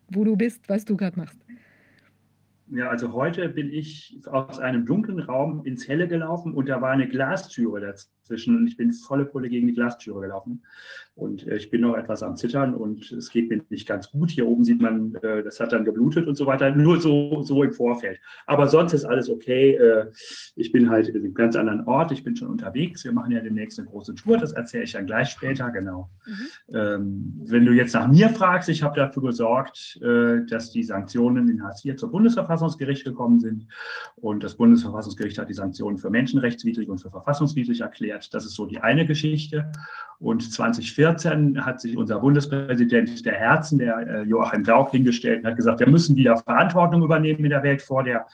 wo 0.09 0.25
du 0.25 0.36
bist, 0.36 0.69
was 0.69 0.85
du 0.85 0.97
gerade 0.97 1.19
machst. 1.19 1.39
Ja, 2.69 2.89
also 2.89 3.12
heute 3.12 3.49
bin 3.51 3.70
ich 3.70 4.19
aus 4.27 4.59
einem 4.59 4.86
dunklen 4.86 5.19
Raum 5.20 5.65
ins 5.65 5.86
Helle 5.86 6.09
gelaufen 6.09 6.55
und 6.55 6.69
da 6.69 6.81
war 6.81 6.91
eine 6.91 7.07
Glastüre 7.07 7.81
dazwischen 7.81 8.22
und 8.33 8.67
ich 8.67 8.77
bin 8.77 8.93
volle 8.93 9.25
Pulle 9.25 9.49
gegen 9.49 9.67
die 9.67 9.75
Glastüre 9.75 10.20
gelaufen. 10.20 10.62
Und 11.15 11.47
äh, 11.47 11.57
ich 11.57 11.70
bin 11.70 11.83
noch 11.83 11.97
etwas 11.97 12.23
am 12.23 12.36
Zittern 12.36 12.75
und 12.75 13.12
es 13.12 13.31
geht 13.31 13.51
mir 13.51 13.61
nicht 13.69 13.86
ganz 13.86 14.11
gut. 14.11 14.31
Hier 14.31 14.47
oben 14.47 14.65
sieht 14.65 14.81
man, 14.81 15.15
äh, 15.17 15.43
das 15.43 15.61
hat 15.61 15.73
dann 15.73 15.85
geblutet 15.85 16.27
und 16.27 16.36
so 16.36 16.47
weiter, 16.47 16.70
nur 16.75 17.01
so, 17.01 17.43
so 17.43 17.62
im 17.62 17.73
Vorfeld. 17.73 18.19
Aber 18.47 18.67
sonst 18.67 18.94
ist 18.94 19.05
alles 19.05 19.28
okay. 19.28 19.75
Äh, 19.75 20.11
ich 20.57 20.73
bin 20.73 20.89
halt 20.89 21.09
in 21.09 21.17
einem 21.17 21.35
ganz 21.35 21.55
anderen 21.55 21.86
Ort, 21.86 22.12
ich 22.12 22.25
bin 22.25 22.35
schon 22.35 22.49
unterwegs. 22.49 23.05
Wir 23.05 23.12
machen 23.12 23.31
ja 23.33 23.41
demnächst 23.41 23.78
eine 23.78 23.89
große 23.89 24.15
Tour, 24.15 24.39
das 24.39 24.52
erzähle 24.52 24.85
ich 24.85 24.93
dann 24.93 25.07
gleich 25.07 25.28
später, 25.28 25.70
genau. 25.70 26.09
Mhm. 26.27 26.75
Ähm, 26.75 27.41
wenn 27.44 27.67
du 27.67 27.73
jetzt 27.73 27.93
nach 27.93 28.09
mir 28.09 28.31
fragst, 28.31 28.70
ich 28.70 28.83
habe 28.83 28.97
dafür 28.97 29.23
gesorgt, 29.23 30.01
dass 30.02 30.70
die 30.70 30.83
Sanktionen 30.83 31.49
in 31.49 31.62
Hartz 31.62 31.85
IV 31.85 31.97
zur 31.97 32.11
Bundesverfassungsgericht 32.11 33.05
gekommen 33.05 33.41
sind. 33.41 33.67
Und 34.17 34.43
das 34.43 34.57
Bundesverfassungsgericht 34.57 35.39
hat 35.39 35.49
die 35.49 35.55
Sanktionen 35.55 35.99
für 35.99 36.11
menschenrechtswidrig 36.11 36.89
und 36.89 36.99
für 36.99 37.11
verfassungswidrig 37.11 37.81
erklärt. 37.81 38.22
Das 38.31 38.44
ist 38.44 38.55
so 38.55 38.67
die 38.67 38.81
eine 38.81 39.07
Geschichte. 39.07 39.70
Und 40.18 40.52
2014 40.52 41.65
hat 41.65 41.81
sich 41.81 41.97
unser 41.97 42.20
Bundespräsident 42.20 43.26
der 43.26 43.34
Herzen, 43.34 43.78
der 43.78 43.99
äh, 43.99 44.23
Joachim 44.23 44.62
Gauck, 44.62 44.92
hingestellt 44.92 45.41
und 45.41 45.51
hat 45.51 45.57
gesagt, 45.57 45.81
wir 45.81 45.89
müssen 45.89 46.15
wieder 46.15 46.36
Verantwortung 46.36 47.02
übernehmen 47.02 47.42
in 47.44 47.51
der 47.51 47.65
Welt 47.65 47.83
vor 47.83 48.05
der 48.05 48.26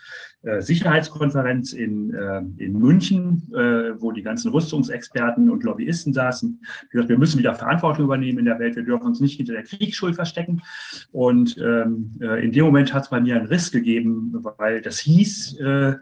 Sicherheitskonferenz 0.61 1.73
in, 1.73 2.15
äh, 2.15 2.43
in 2.59 2.79
München, 2.79 3.43
äh, 3.53 4.01
wo 4.01 4.13
die 4.13 4.23
ganzen 4.23 4.53
Rüstungsexperten 4.53 5.51
und 5.51 5.65
Lobbyisten 5.65 6.13
saßen. 6.13 6.61
Gesagt, 6.91 7.09
wir 7.09 7.19
müssen 7.19 7.39
wieder 7.39 7.55
Verantwortung 7.55 8.05
übernehmen 8.05 8.39
in 8.39 8.45
der 8.45 8.59
Welt. 8.59 8.77
Wir 8.77 8.85
dürfen 8.85 9.07
uns 9.07 9.21
nicht 9.21 9.37
hinter 9.37 9.55
der 9.55 9.65
Kriegsschuld 9.65 10.15
verstecken. 10.15 10.63
Und 11.11 11.59
ähm, 11.59 12.13
äh, 12.21 12.45
in 12.45 12.53
dem 12.53 12.67
Moment 12.67 12.95
hat 12.95 13.05
es 13.05 13.11
bei 13.11 13.21
mir 13.21 13.37
einen 13.37 13.47
Riss 13.47 13.73
gegeben, 13.73 14.33
weil 14.59 14.81
das 14.81 14.99
hieß 15.01 15.59
äh, 15.59 15.97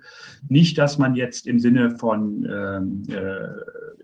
nicht, 0.49 0.77
dass 0.77 0.99
man 0.99 1.15
jetzt 1.15 1.47
im 1.47 1.59
Sinne 1.59 1.97
von 1.99 2.47
ähm, 2.51 3.03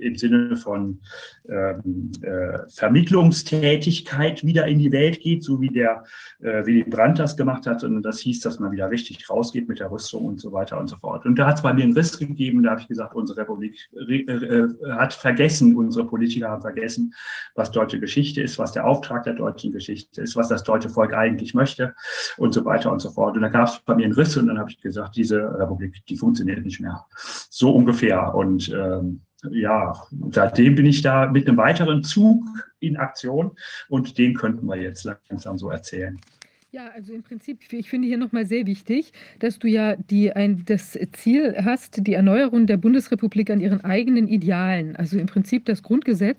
im 0.03 0.17
Sinne 0.17 0.57
von 0.57 1.01
ähm, 1.49 2.13
äh, 2.23 2.59
Vermittlungstätigkeit 2.69 4.45
wieder 4.45 4.67
in 4.67 4.79
die 4.79 4.93
Welt 4.93 5.21
geht, 5.21 5.43
so 5.45 5.61
wie 5.61 5.69
der 5.69 6.05
äh, 6.41 6.65
Willy 6.67 6.85
Brandt 6.85 7.19
das 7.19 7.37
gemacht 7.37 7.67
hat, 7.67 7.81
sondern 7.81 8.03
das 8.03 8.21
hieß, 8.21 8.41
dass 8.41 8.59
man 8.59 8.73
wieder 8.73 8.91
richtig 8.91 9.29
rausgeht 9.29 9.69
mit 9.69 9.81
der 9.81 9.91
Rüstung 9.91 10.25
und 10.25 10.41
so 10.41 10.53
weiter 10.53 10.79
und 10.79 10.89
so 10.89 10.97
fort. 10.97 11.25
Und 11.27 11.37
da 11.37 11.47
hat 11.47 11.57
es 11.57 11.63
bei 11.63 11.73
mir 11.73 11.85
einen 11.85 11.95
Riss 11.95 12.19
gegeben, 12.19 12.63
da 12.63 12.71
habe 12.71 12.81
ich 12.81 12.89
gesagt, 12.89 13.15
unsere 13.15 13.41
Republik 13.41 13.89
äh, 14.09 14.67
hat 14.93 15.15
vergessen, 15.15 15.77
unsere 15.77 16.07
Politiker 16.07 16.49
haben 16.49 16.63
vergessen, 16.63 17.15
was 17.55 17.71
deutsche 17.71 18.01
Geschichte 18.01 18.43
ist, 18.43 18.59
was 18.59 18.73
der 18.73 18.87
Auftrag 18.87 19.25
der 19.25 19.35
deutschen 19.35 19.73
Geschichte 19.73 20.23
ist, 20.23 20.37
was 20.37 20.49
das 20.49 20.63
deutsche 20.65 20.91
Volk 20.91 21.15
eigentlich 21.15 21.55
möchte 21.55 21.95
und 22.37 22.55
so 22.55 22.65
weiter 22.65 22.93
und 22.93 23.01
so 23.01 23.11
fort. 23.11 23.37
Und 23.37 23.43
da 23.43 23.49
gab 23.49 23.69
es 23.69 23.81
bei 23.85 23.95
mir 23.95 24.05
einen 24.05 24.15
Riss 24.15 24.37
und 24.37 24.47
dann 24.47 24.59
habe 24.59 24.71
ich 24.71 24.81
gesagt, 24.81 25.17
diese 25.17 25.39
Republik, 25.59 26.05
die 26.07 26.17
funktioniert 26.17 26.65
nicht 26.65 26.81
mehr. 26.81 27.05
So 27.51 27.75
ungefähr. 27.75 28.35
Und 28.35 28.69
ähm, 28.71 29.23
ja, 29.51 29.95
seitdem 30.31 30.77
bin 30.77 30.87
ich 30.87 31.03
da 31.03 31.27
mit 31.27 31.49
einem 31.49 31.57
weiteren 31.57 32.05
Zug 32.05 32.45
in 32.81 32.97
Aktion 32.97 33.53
und 33.89 34.19
den 34.19 34.35
könnten 34.35 34.67
wir 34.67 34.77
jetzt 34.77 35.05
langsam 35.05 35.59
so 35.59 35.71
erzählen. 35.71 36.21
Ja, 36.71 36.89
also 36.95 37.13
im 37.13 37.23
Prinzip, 37.23 37.61
ich 37.71 37.91
finde 37.91 38.09
hier 38.09 38.17
nochmal 38.17 38.47
sehr 38.47 38.67
wichtig, 38.67 39.13
dass 39.41 39.59
du 39.59 39.69
ja 39.69 39.95
die, 39.95 40.33
ein, 40.33 40.65
das 40.65 40.99
Ziel 41.13 41.55
hast, 41.63 42.07
die 42.07 42.15
Erneuerung 42.15 42.67
der 42.67 42.79
Bundesrepublik 42.79 43.51
an 43.51 43.61
ihren 43.61 43.85
eigenen 43.85 44.27
Idealen, 44.27 44.97
also 44.97 45.19
im 45.19 45.27
Prinzip 45.27 45.67
das 45.67 45.83
Grundgesetz 45.83 46.39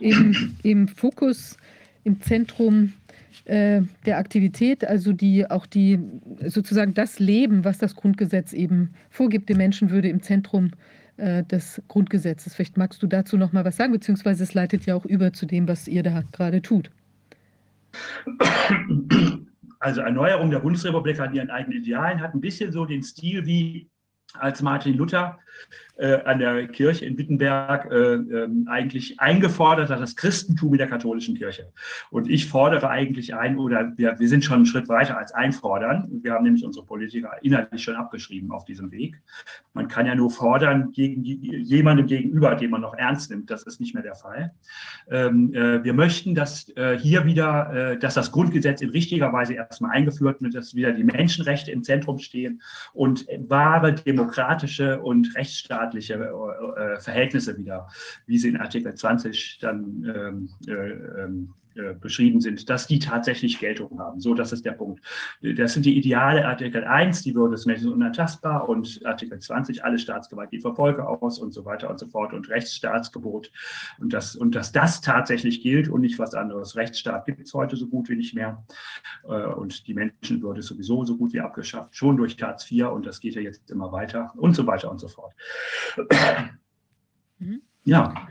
im, 0.00 0.56
im 0.64 0.88
Fokus, 0.88 1.56
im 2.02 2.20
Zentrum 2.20 2.94
äh, 3.44 3.82
der 4.04 4.18
Aktivität, 4.18 4.84
also 4.84 5.12
die 5.12 5.48
auch 5.48 5.66
die 5.66 6.00
sozusagen 6.44 6.94
das 6.94 7.20
Leben, 7.20 7.64
was 7.64 7.78
das 7.78 7.94
Grundgesetz 7.94 8.52
eben 8.52 8.94
vorgibt, 9.10 9.48
die 9.48 9.54
Menschenwürde 9.54 10.08
im 10.08 10.22
Zentrum 10.22 10.72
äh, 10.72 10.97
des 11.18 11.82
Grundgesetzes. 11.88 12.54
Vielleicht 12.54 12.76
magst 12.76 13.02
du 13.02 13.06
dazu 13.06 13.36
noch 13.36 13.52
mal 13.52 13.64
was 13.64 13.76
sagen, 13.76 13.92
beziehungsweise 13.92 14.44
es 14.44 14.54
leitet 14.54 14.86
ja 14.86 14.94
auch 14.94 15.04
über 15.04 15.32
zu 15.32 15.46
dem, 15.46 15.66
was 15.68 15.88
ihr 15.88 16.02
da 16.02 16.22
gerade 16.32 16.62
tut. 16.62 16.90
Also 19.80 20.00
Erneuerung 20.00 20.50
der 20.50 20.60
Bundesrepublik 20.60 21.18
hat 21.18 21.34
ihren 21.34 21.50
eigenen 21.50 21.82
Idealen, 21.82 22.20
hat 22.20 22.34
ein 22.34 22.40
bisschen 22.40 22.72
so 22.72 22.84
den 22.84 23.02
Stil 23.02 23.46
wie 23.46 23.88
als 24.34 24.62
Martin 24.62 24.94
Luther 24.94 25.38
äh, 25.98 26.22
an 26.24 26.38
der 26.38 26.68
Kirche 26.68 27.04
in 27.04 27.18
Wittenberg 27.18 27.90
äh, 27.90 28.14
äh, 28.14 28.48
eigentlich 28.66 29.18
eingefordert 29.18 29.90
hat, 29.90 30.00
das 30.00 30.14
Christentum 30.14 30.72
in 30.72 30.78
der 30.78 30.86
katholischen 30.86 31.36
Kirche. 31.36 31.72
Und 32.10 32.30
ich 32.30 32.46
fordere 32.46 32.88
eigentlich 32.88 33.34
ein, 33.34 33.58
oder 33.58 33.92
wir, 33.96 34.18
wir 34.18 34.28
sind 34.28 34.44
schon 34.44 34.56
einen 34.56 34.66
Schritt 34.66 34.88
weiter 34.88 35.18
als 35.18 35.32
einfordern. 35.32 36.08
Wir 36.22 36.32
haben 36.32 36.44
nämlich 36.44 36.64
unsere 36.64 36.86
Politiker 36.86 37.32
inhaltlich 37.42 37.82
schon 37.82 37.96
abgeschrieben 37.96 38.52
auf 38.52 38.64
diesem 38.64 38.92
Weg. 38.92 39.20
Man 39.74 39.88
kann 39.88 40.06
ja 40.06 40.14
nur 40.14 40.30
fordern 40.30 40.92
gegen 40.92 41.24
jemandem 41.24 42.06
gegenüber, 42.06 42.54
den 42.54 42.70
man 42.70 42.80
noch 42.80 42.94
ernst 42.94 43.30
nimmt. 43.30 43.50
Das 43.50 43.64
ist 43.64 43.80
nicht 43.80 43.94
mehr 43.94 44.04
der 44.04 44.14
Fall. 44.14 44.52
Ähm, 45.10 45.52
äh, 45.52 45.82
wir 45.82 45.94
möchten, 45.94 46.34
dass 46.34 46.68
äh, 46.76 46.96
hier 46.96 47.24
wieder, 47.24 47.72
äh, 47.92 47.98
dass 47.98 48.14
das 48.14 48.30
Grundgesetz 48.30 48.80
in 48.82 48.90
richtiger 48.90 49.32
Weise 49.32 49.54
erstmal 49.54 49.90
eingeführt 49.90 50.40
wird, 50.42 50.54
dass 50.54 50.76
wieder 50.76 50.92
die 50.92 51.04
Menschenrechte 51.04 51.72
im 51.72 51.82
Zentrum 51.82 52.18
stehen 52.18 52.62
und 52.92 53.26
wahre 53.48 53.94
demokratische 53.94 55.00
und 55.00 55.34
rechtsstaatliche 55.34 55.87
rechtsstaatliche 55.88 56.14
äh, 56.14 56.94
äh, 56.94 57.00
Verhältnisse 57.00 57.56
wieder, 57.56 57.88
wie 58.26 58.38
sie 58.38 58.48
in 58.48 58.56
Artikel 58.56 58.94
20 58.94 59.58
dann 59.60 60.04
ähm, 60.14 60.48
äh, 60.66 61.22
ähm, 61.22 61.54
äh, 61.78 61.94
beschrieben 61.94 62.40
sind, 62.40 62.68
dass 62.68 62.86
die 62.86 62.98
tatsächlich 62.98 63.58
Geltung 63.58 63.98
haben. 63.98 64.20
So, 64.20 64.34
das 64.34 64.52
ist 64.52 64.64
der 64.64 64.72
Punkt. 64.72 65.00
Das 65.40 65.74
sind 65.74 65.86
die 65.86 65.96
Ideale 65.96 66.46
Artikel 66.46 66.84
1, 66.84 67.22
die 67.22 67.34
Würde 67.34 67.52
des 67.52 67.66
Menschen 67.66 67.92
unantastbar 67.92 68.68
und 68.68 69.00
Artikel 69.04 69.38
20, 69.38 69.84
alle 69.84 69.98
Staatsgewalt 69.98 70.50
geht 70.50 70.62
Verfolge 70.62 71.06
aus 71.06 71.38
und 71.38 71.52
so 71.52 71.64
weiter 71.64 71.88
und 71.88 71.98
so 71.98 72.06
fort 72.06 72.32
und 72.32 72.48
Rechtsstaatsgebot 72.48 73.50
und, 73.98 74.12
das, 74.12 74.36
und 74.36 74.54
dass 74.54 74.72
das 74.72 75.00
tatsächlich 75.00 75.62
gilt 75.62 75.88
und 75.88 76.00
nicht 76.00 76.18
was 76.18 76.34
anderes. 76.34 76.76
Rechtsstaat 76.76 77.26
gibt 77.26 77.40
es 77.40 77.54
heute 77.54 77.76
so 77.76 77.86
gut 77.86 78.08
wie 78.08 78.16
nicht 78.16 78.34
mehr 78.34 78.64
äh, 79.24 79.46
und 79.46 79.86
die 79.86 79.94
Menschenwürde 79.94 80.60
ist 80.60 80.66
sowieso 80.66 81.04
so 81.04 81.16
gut 81.16 81.32
wie 81.32 81.40
abgeschafft, 81.40 81.94
schon 81.94 82.16
durch 82.16 82.36
Hartz 82.42 82.70
IV 82.70 82.88
und 82.88 83.06
das 83.06 83.20
geht 83.20 83.34
ja 83.34 83.40
jetzt 83.40 83.70
immer 83.70 83.92
weiter 83.92 84.32
und 84.36 84.54
so 84.54 84.66
weiter 84.66 84.90
und 84.90 84.98
so 84.98 85.08
fort. 85.08 85.32
Mhm. 87.38 87.62
Ja. 87.84 88.26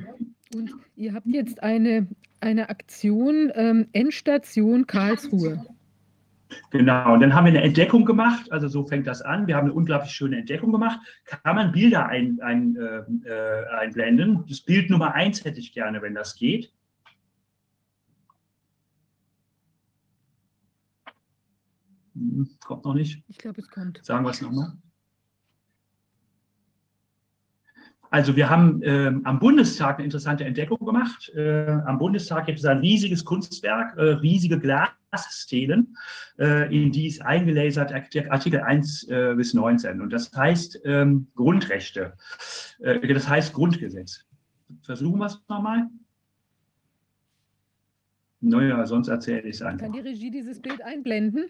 Und 0.54 0.76
ihr 0.96 1.14
habt 1.14 1.28
jetzt 1.28 1.62
eine, 1.64 2.08
eine 2.40 2.70
Aktion 2.70 3.52
ähm, 3.56 3.88
Endstation 3.94 4.88
Karlsruhe. 4.88 5.66
Genau, 6.70 7.14
und 7.14 7.20
dann 7.20 7.34
haben 7.34 7.46
wir 7.46 7.52
eine 7.52 7.62
Entdeckung 7.62 8.06
gemacht, 8.06 8.52
also 8.52 8.68
so 8.68 8.86
fängt 8.86 9.06
das 9.06 9.22
an. 9.22 9.48
Wir 9.48 9.56
haben 9.56 9.66
eine 9.66 9.74
unglaublich 9.74 10.12
schöne 10.12 10.38
Entdeckung 10.38 10.72
gemacht. 10.72 11.00
Kann 11.26 11.56
man 11.56 11.72
Bilder 11.72 12.08
ein, 12.08 12.40
ein, 12.42 12.78
äh, 12.78 13.76
einblenden? 13.76 14.46
Das 14.48 14.62
Bild 14.62 14.90
Nummer 14.90 15.14
eins 15.14 15.44
hätte 15.44 15.60
ich 15.60 15.74
gerne, 15.74 16.02
wenn 16.02 16.14
das 16.14 16.36
geht. 16.36 16.72
Hm, 22.14 22.50
kommt 22.66 22.86
noch 22.86 22.94
nicht. 22.94 23.24
Ich 23.28 23.38
glaube, 23.38 23.60
es 23.60 23.70
kommt. 23.70 24.00
Sagen 24.04 24.26
wir 24.26 24.32
es 24.32 24.42
nochmal. 24.42 24.74
Also 28.10 28.36
wir 28.36 28.50
haben 28.50 28.82
äh, 28.84 29.12
am 29.24 29.40
Bundestag 29.40 29.98
eine 29.98 30.06
interessante 30.06 30.46
Entdeckung 30.46 30.80
gemacht. 30.80 31.30
Äh, 31.36 31.70
am 31.86 31.98
Bundestag 31.98 32.46
gibt 32.46 32.60
es 32.60 32.66
ein 32.66 32.80
riesiges 32.80 33.26
Kunstwerk, 33.26 33.98
äh, 33.98 34.02
riesige 34.02 34.60
Glasstelen, 34.60 35.98
äh, 36.40 36.74
in 36.74 36.92
die 36.92 37.08
ist 37.08 37.22
eingelasert 37.22 37.94
Artikel 37.94 38.62
1 38.62 39.10
äh, 39.10 39.34
bis 39.36 39.54
19. 39.54 40.02
Und 40.02 40.12
das 40.12 40.32
heißt 40.34 40.82
ähm, 40.86 41.28
Grundrechte. 41.36 42.14
Äh, 42.80 43.14
das 43.14 43.28
heißt 43.28 43.54
Grundgesetz. 43.54 44.26
Versuchen 44.84 45.20
wir 45.20 45.26
es 45.26 45.42
nochmal. 45.50 45.88
Naja, 48.40 48.86
sonst 48.86 49.08
erzähle 49.08 49.42
ich 49.42 49.56
es 49.56 49.62
einfach. 49.62 49.86
Kann 49.86 49.94
die 49.94 50.00
Regie 50.00 50.32
dieses 50.32 50.62
Bild 50.62 50.82
einblenden? 50.82 51.46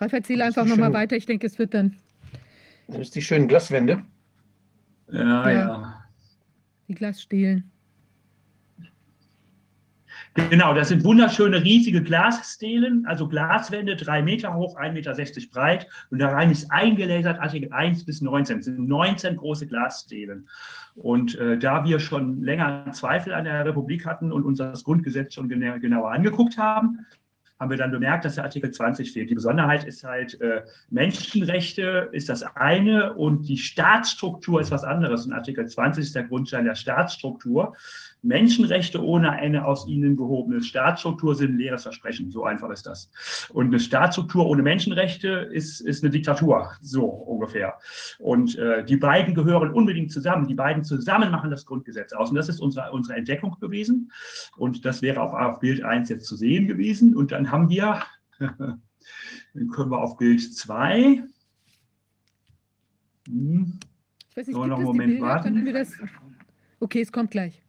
Ralf, 0.00 0.12
erzähle 0.12 0.44
einfach 0.44 0.64
nochmal 0.64 0.92
weiter. 0.92 1.16
Ich 1.16 1.26
denke, 1.26 1.46
es 1.46 1.58
wird 1.58 1.74
dann. 1.74 1.96
Das 2.88 3.00
ist 3.00 3.14
die 3.14 3.22
schönen 3.22 3.48
Glaswände. 3.48 4.02
Ja, 5.12 5.50
ja. 5.50 5.52
ja. 5.52 6.04
Die 6.88 6.94
Glasstelen. 6.94 7.70
Genau, 10.34 10.74
das 10.74 10.88
sind 10.88 11.02
wunderschöne 11.02 11.62
riesige 11.62 12.02
Glasstelen, 12.02 13.04
also 13.06 13.26
Glaswände, 13.26 13.96
drei 13.96 14.22
Meter 14.22 14.54
hoch, 14.54 14.78
1,60 14.78 14.92
Meter 14.92 15.40
breit. 15.52 15.88
Und 16.10 16.20
da 16.20 16.28
rein 16.28 16.52
ist 16.52 16.70
eingelasert 16.70 17.40
Artikel 17.40 17.72
1 17.72 18.04
bis 18.06 18.20
19. 18.20 18.58
Das 18.58 18.66
sind 18.66 18.88
19 18.88 19.36
große 19.36 19.66
Glasstelen. 19.66 20.48
Und 20.94 21.36
äh, 21.36 21.58
da 21.58 21.84
wir 21.84 21.98
schon 21.98 22.42
länger 22.42 22.90
Zweifel 22.92 23.34
an 23.34 23.44
der 23.44 23.64
Republik 23.64 24.06
hatten 24.06 24.30
und 24.30 24.44
uns 24.44 24.58
das 24.58 24.84
Grundgesetz 24.84 25.34
schon 25.34 25.48
genauer 25.48 26.12
angeguckt 26.12 26.56
haben, 26.56 27.06
haben 27.60 27.70
wir 27.70 27.76
dann 27.76 27.90
bemerkt, 27.90 28.24
dass 28.24 28.36
der 28.36 28.44
Artikel 28.44 28.70
20 28.70 29.12
fehlt. 29.12 29.28
Die 29.28 29.34
Besonderheit 29.34 29.84
ist 29.84 30.02
halt, 30.02 30.40
äh, 30.40 30.62
Menschenrechte 30.88 32.08
ist 32.10 32.30
das 32.30 32.42
eine 32.56 33.12
und 33.12 33.46
die 33.48 33.58
Staatsstruktur 33.58 34.62
ist 34.62 34.70
was 34.70 34.82
anderes. 34.82 35.26
Und 35.26 35.34
Artikel 35.34 35.68
20 35.68 36.04
ist 36.04 36.14
der 36.14 36.24
Grundstein 36.24 36.64
der 36.64 36.74
Staatsstruktur. 36.74 37.76
Menschenrechte 38.22 39.02
ohne 39.02 39.32
eine 39.32 39.64
aus 39.64 39.86
ihnen 39.86 40.16
gehobene 40.16 40.62
Staatsstruktur 40.62 41.34
sind 41.34 41.52
ein 41.52 41.58
leeres 41.58 41.82
Versprechen. 41.82 42.30
So 42.30 42.44
einfach 42.44 42.70
ist 42.70 42.86
das. 42.86 43.10
Und 43.50 43.68
eine 43.68 43.80
Staatsstruktur 43.80 44.46
ohne 44.46 44.62
Menschenrechte 44.62 45.28
ist, 45.52 45.80
ist 45.80 46.02
eine 46.02 46.10
Diktatur. 46.10 46.72
So 46.82 47.04
ungefähr. 47.04 47.78
Und 48.18 48.56
äh, 48.58 48.84
die 48.84 48.96
beiden 48.96 49.34
gehören 49.34 49.72
unbedingt 49.72 50.12
zusammen. 50.12 50.46
Die 50.46 50.54
beiden 50.54 50.84
zusammen 50.84 51.30
machen 51.30 51.50
das 51.50 51.64
Grundgesetz 51.64 52.12
aus. 52.12 52.30
Und 52.30 52.36
das 52.36 52.48
ist 52.48 52.60
unsere, 52.60 52.92
unsere 52.92 53.16
Entdeckung 53.16 53.56
gewesen. 53.60 54.12
Und 54.56 54.84
das 54.84 55.02
wäre 55.02 55.20
auf, 55.20 55.32
auf 55.32 55.60
Bild 55.60 55.82
1 55.82 56.08
jetzt 56.10 56.26
zu 56.26 56.36
sehen 56.36 56.68
gewesen. 56.68 57.16
Und 57.16 57.32
dann 57.32 57.50
haben 57.50 57.68
wir, 57.70 58.02
dann 58.38 58.80
können 59.72 59.90
wir 59.90 59.98
auf 59.98 60.18
Bild 60.18 60.42
2. 60.54 61.24
Hm. 63.28 63.78
Ich 64.28 64.36
weiß 64.36 64.46
nicht, 64.46 64.54
so, 64.54 64.66
noch 64.66 64.76
einen 64.76 64.84
Moment 64.84 65.20
warten. 65.20 65.74
Okay, 66.78 67.00
es 67.00 67.12
kommt 67.12 67.30
gleich. 67.30 67.62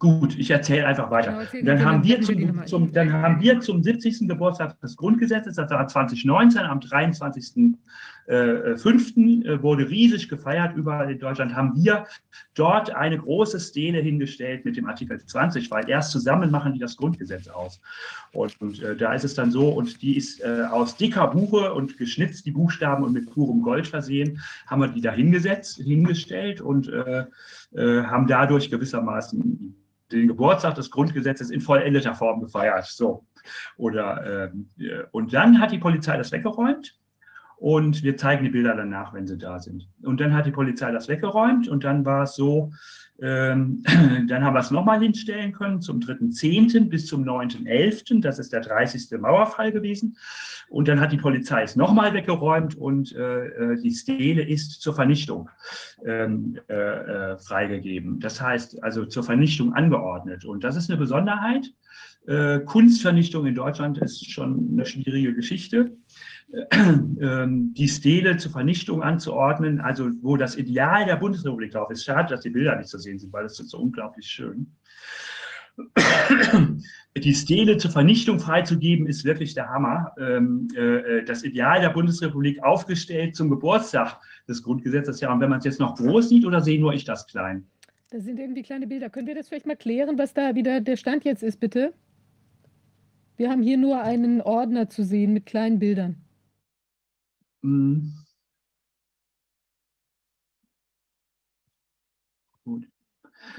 Gut, 0.00 0.38
ich 0.38 0.50
erzähle 0.50 0.86
einfach 0.86 1.10
weiter. 1.10 1.46
Genau, 1.52 1.66
dann, 1.66 1.84
haben 1.84 2.02
wir 2.04 2.22
zum, 2.22 2.66
zum, 2.66 2.90
dann 2.90 3.12
haben 3.12 3.38
wir 3.38 3.60
zum 3.60 3.82
70. 3.82 4.28
Geburtstag 4.28 4.80
des 4.80 4.96
Grundgesetzes, 4.96 5.56
das 5.56 5.70
war 5.70 5.86
2019, 5.86 6.62
am 6.62 6.78
23.05. 6.78 7.74
Äh, 8.26 8.34
äh, 8.34 9.62
wurde 9.62 9.90
riesig 9.90 10.30
gefeiert 10.30 10.74
überall 10.74 11.10
in 11.10 11.18
Deutschland, 11.18 11.54
haben 11.54 11.74
wir 11.76 12.06
dort 12.54 12.94
eine 12.94 13.18
große 13.18 13.60
Stele 13.60 13.98
hingestellt 13.98 14.64
mit 14.64 14.78
dem 14.78 14.86
Artikel 14.86 15.22
20, 15.22 15.70
weil 15.70 15.86
erst 15.86 16.12
zusammen 16.12 16.50
machen 16.50 16.72
die 16.72 16.78
das 16.78 16.96
Grundgesetz 16.96 17.48
aus. 17.48 17.82
Und, 18.32 18.58
und 18.62 18.82
äh, 18.82 18.96
da 18.96 19.12
ist 19.12 19.24
es 19.24 19.34
dann 19.34 19.50
so, 19.50 19.68
und 19.68 20.00
die 20.00 20.16
ist 20.16 20.40
äh, 20.40 20.62
aus 20.70 20.96
dicker 20.96 21.26
Buche 21.26 21.74
und 21.74 21.98
geschnitzt, 21.98 22.46
die 22.46 22.52
Buchstaben 22.52 23.04
und 23.04 23.12
mit 23.12 23.30
purem 23.30 23.60
Gold 23.60 23.86
versehen, 23.86 24.40
haben 24.66 24.80
wir 24.80 24.88
die 24.88 25.02
da 25.02 25.12
hingesetzt, 25.12 25.76
hingestellt 25.76 26.62
und 26.62 26.88
äh, 26.88 27.26
äh 27.74 28.04
haben 28.04 28.26
dadurch 28.26 28.70
gewissermaßen 28.70 29.76
den 30.12 30.28
Geburtstag 30.28 30.74
des 30.74 30.90
Grundgesetzes 30.90 31.50
in 31.50 31.60
vollendeter 31.60 32.14
Form 32.14 32.40
gefeiert. 32.40 32.86
So. 32.86 33.24
Oder, 33.76 34.48
ähm, 34.48 34.70
und 35.12 35.32
dann 35.32 35.60
hat 35.60 35.72
die 35.72 35.78
Polizei 35.78 36.16
das 36.16 36.32
weggeräumt 36.32 36.98
und 37.56 38.02
wir 38.02 38.16
zeigen 38.16 38.44
die 38.44 38.50
Bilder 38.50 38.74
danach, 38.74 39.12
wenn 39.12 39.26
sie 39.26 39.36
da 39.36 39.58
sind. 39.58 39.88
Und 40.02 40.20
dann 40.20 40.34
hat 40.34 40.46
die 40.46 40.50
Polizei 40.50 40.90
das 40.92 41.08
weggeräumt 41.08 41.68
und 41.68 41.84
dann 41.84 42.04
war 42.04 42.22
es 42.24 42.34
so, 42.34 42.72
ähm, 43.22 43.82
dann 44.28 44.44
haben 44.44 44.54
wir 44.54 44.60
es 44.60 44.70
nochmal 44.70 45.00
hinstellen 45.00 45.52
können 45.52 45.80
zum 45.80 46.00
3.10. 46.00 46.88
bis 46.88 47.06
zum 47.06 47.24
9.11. 47.24 48.20
Das 48.20 48.38
ist 48.38 48.52
der 48.52 48.60
30. 48.60 49.18
Mauerfall 49.20 49.72
gewesen. 49.72 50.16
Und 50.68 50.88
dann 50.88 51.00
hat 51.00 51.12
die 51.12 51.16
Polizei 51.16 51.62
es 51.62 51.76
nochmal 51.76 52.14
weggeräumt 52.14 52.76
und 52.76 53.12
äh, 53.14 53.46
äh, 53.46 53.80
die 53.82 53.92
Stele 53.92 54.42
ist 54.42 54.80
zur 54.80 54.94
Vernichtung 54.94 55.50
ähm, 56.04 56.58
äh, 56.68 56.74
äh, 56.74 57.38
freigegeben. 57.38 58.20
Das 58.20 58.40
heißt 58.40 58.82
also 58.82 59.04
zur 59.04 59.24
Vernichtung 59.24 59.74
angeordnet. 59.74 60.44
Und 60.44 60.64
das 60.64 60.76
ist 60.76 60.90
eine 60.90 60.98
Besonderheit. 60.98 61.66
Äh, 62.26 62.60
Kunstvernichtung 62.60 63.46
in 63.46 63.54
Deutschland 63.54 63.98
ist 63.98 64.30
schon 64.30 64.70
eine 64.72 64.86
schwierige 64.86 65.34
Geschichte. 65.34 65.96
Ähm, 67.20 67.74
die 67.74 67.86
Stele 67.86 68.38
zur 68.38 68.50
Vernichtung 68.50 69.02
anzuordnen, 69.02 69.78
also 69.80 70.08
wo 70.22 70.38
das 70.38 70.56
Ideal 70.56 71.04
der 71.04 71.16
Bundesrepublik 71.16 71.70
drauf 71.72 71.90
ist. 71.90 72.04
Schade, 72.04 72.30
dass 72.30 72.40
die 72.40 72.48
Bilder 72.48 72.76
nicht 72.76 72.88
zu 72.88 72.98
sehen 72.98 73.18
sind, 73.18 73.30
weil 73.32 73.42
das 73.42 73.60
ist 73.60 73.68
so 73.68 73.78
unglaublich 73.78 74.26
schön. 74.26 74.74
Die 77.16 77.34
Stele 77.34 77.76
zur 77.76 77.90
Vernichtung 77.90 78.38
freizugeben, 78.38 79.06
ist 79.06 79.24
wirklich 79.24 79.54
der 79.54 79.68
Hammer. 79.68 80.12
Ähm, 80.18 80.68
äh, 80.74 81.22
das 81.24 81.42
Ideal 81.42 81.80
der 81.80 81.90
Bundesrepublik 81.90 82.62
aufgestellt 82.62 83.36
zum 83.36 83.50
Geburtstag 83.50 84.18
des 84.48 84.62
Grundgesetzes. 84.62 85.20
Ja, 85.20 85.32
und 85.32 85.40
wenn 85.40 85.50
man 85.50 85.58
es 85.58 85.64
jetzt 85.64 85.80
noch 85.80 85.96
groß 85.96 86.28
sieht, 86.30 86.46
oder 86.46 86.60
sehe 86.60 86.80
nur 86.80 86.94
ich 86.94 87.04
das 87.04 87.26
klein? 87.26 87.66
Da 88.10 88.20
sind 88.20 88.38
irgendwie 88.38 88.62
kleine 88.62 88.86
Bilder. 88.86 89.10
Können 89.10 89.26
wir 89.26 89.34
das 89.34 89.48
vielleicht 89.48 89.66
mal 89.66 89.76
klären, 89.76 90.18
was 90.18 90.32
da 90.32 90.54
wieder 90.54 90.80
der 90.80 90.96
Stand 90.96 91.24
jetzt 91.24 91.42
ist, 91.42 91.60
bitte? 91.60 91.92
Wir 93.36 93.50
haben 93.50 93.62
hier 93.62 93.76
nur 93.76 94.00
einen 94.02 94.40
Ordner 94.40 94.88
zu 94.88 95.04
sehen 95.04 95.32
mit 95.32 95.46
kleinen 95.46 95.78
Bildern. 95.78 96.16
Mhm. 97.62 98.14
Gut. 102.64 102.86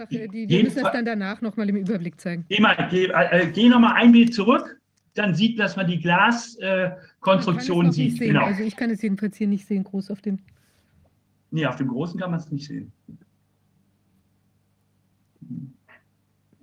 Die, 0.10 0.28
die, 0.28 0.50
wir 0.50 0.64
müssen 0.64 0.84
das 0.84 0.92
dann 0.94 1.06
danach 1.06 1.42
nochmal 1.42 1.70
im 1.70 1.76
Überblick 1.76 2.20
zeigen. 2.20 2.46
Geh, 2.50 2.60
mal, 2.60 2.88
geh, 2.90 3.06
äh, 3.06 3.52
geh 3.52 3.68
nochmal 3.68 3.96
ein 3.96 4.12
Bild 4.12 4.34
zurück, 4.34 4.80
dann 5.16 5.36
sieht, 5.36 5.60
dass 5.60 5.76
man 5.76 5.88
die 5.88 6.00
Glaskonstruktion 6.00 7.88
äh, 7.88 7.92
sieht. 7.92 8.20
Genau. 8.20 8.46
Also 8.46 8.64
ich 8.64 8.76
kann 8.76 8.90
es 8.90 9.02
jedenfalls 9.02 9.38
hier 9.38 9.48
nicht 9.48 9.66
sehen, 9.66 9.84
groß 9.84 10.12
auf 10.12 10.22
dem. 10.22 10.40
Nee, 11.50 11.66
auf 11.66 11.76
dem 11.76 11.88
großen 11.90 12.20
kann 12.20 12.32
man 12.32 12.40
es 12.40 12.50
nicht 12.52 12.68
sehen. 12.68 12.94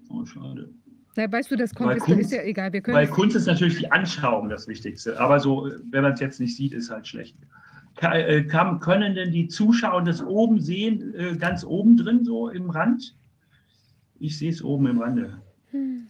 Oh, 0.09 0.25
schade. 0.25 0.73
Na, 1.19 1.33
weißt 1.33 1.51
du, 1.51 1.57
das 1.57 1.75
kommt, 1.75 1.97
ist, 1.97 2.05
Kunst, 2.05 2.21
ist 2.21 2.33
ja 2.33 2.43
egal. 2.45 2.73
Wir 2.73 2.81
können 2.81 2.97
weil 2.97 3.09
Kunst 3.09 3.35
ist 3.35 3.47
natürlich 3.47 3.79
die 3.79 3.91
Anschauung 3.91 4.49
das 4.49 4.69
Wichtigste. 4.69 5.19
Aber 5.19 5.41
so, 5.41 5.69
wenn 5.91 6.03
man 6.03 6.13
es 6.13 6.21
jetzt 6.21 6.39
nicht 6.39 6.57
sieht, 6.57 6.73
ist 6.73 6.91
halt 6.91 7.09
schlecht. 7.09 7.37
Äh, 8.01 8.45
kann, 8.45 8.79
können 8.79 9.17
denn 9.17 9.33
die 9.33 9.49
Zuschauer 9.49 10.05
das 10.05 10.23
oben 10.23 10.61
sehen, 10.61 11.13
äh, 11.17 11.37
ganz 11.37 11.65
oben 11.65 11.97
drin, 11.97 12.25
so 12.25 12.49
im 12.51 12.71
Rand? 12.71 13.17
Ich 14.21 14.39
sehe 14.39 14.51
es 14.51 14.63
oben 14.63 14.87
im 14.87 15.01
Rande. 15.01 15.43
Hm. 15.73 16.07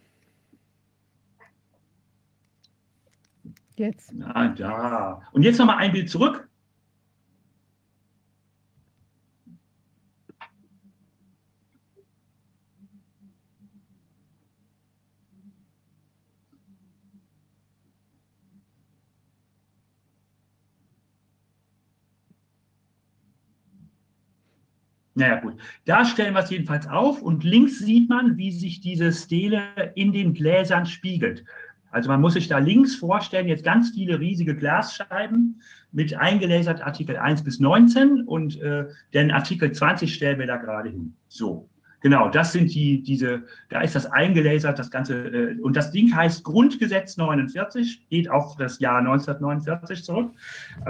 Jetzt. 3.76 4.12
Ah, 4.24 4.48
da. 4.48 5.22
Und 5.32 5.42
jetzt 5.42 5.56
nochmal 5.56 5.78
ein 5.78 5.92
Bild 5.92 6.10
zurück. 6.10 6.47
Naja, 25.18 25.40
gut. 25.40 25.54
Da 25.84 26.04
stellen 26.04 26.34
wir 26.34 26.44
es 26.44 26.50
jedenfalls 26.50 26.86
auf 26.86 27.22
und 27.22 27.42
links 27.42 27.80
sieht 27.80 28.08
man, 28.08 28.36
wie 28.36 28.52
sich 28.52 28.80
diese 28.80 29.10
Stele 29.12 29.64
in 29.96 30.12
den 30.12 30.32
Gläsern 30.32 30.86
spiegelt. 30.86 31.44
Also 31.90 32.08
man 32.08 32.20
muss 32.20 32.34
sich 32.34 32.46
da 32.46 32.58
links 32.58 32.94
vorstellen, 32.94 33.48
jetzt 33.48 33.64
ganz 33.64 33.90
viele 33.90 34.20
riesige 34.20 34.54
Glasscheiben 34.54 35.60
mit 35.90 36.14
eingelasert 36.14 36.82
Artikel 36.82 37.16
1 37.16 37.42
bis 37.42 37.58
19 37.58 38.26
und 38.26 38.60
äh, 38.60 38.86
den 39.12 39.32
Artikel 39.32 39.72
20 39.72 40.14
stellen 40.14 40.38
wir 40.38 40.46
da 40.46 40.56
gerade 40.56 40.90
hin. 40.90 41.16
So. 41.26 41.68
Genau, 42.00 42.28
das 42.28 42.52
sind 42.52 42.72
die, 42.72 43.02
diese, 43.02 43.42
da 43.70 43.80
ist 43.80 43.96
das 43.96 44.06
eingelasert, 44.06 44.78
das 44.78 44.90
Ganze, 44.90 45.14
äh, 45.14 45.60
und 45.60 45.76
das 45.76 45.90
Ding 45.90 46.14
heißt 46.14 46.44
Grundgesetz 46.44 47.16
49, 47.16 48.08
geht 48.08 48.30
auf 48.30 48.56
das 48.56 48.78
Jahr 48.78 48.98
1949 48.98 50.04
zurück, 50.04 50.30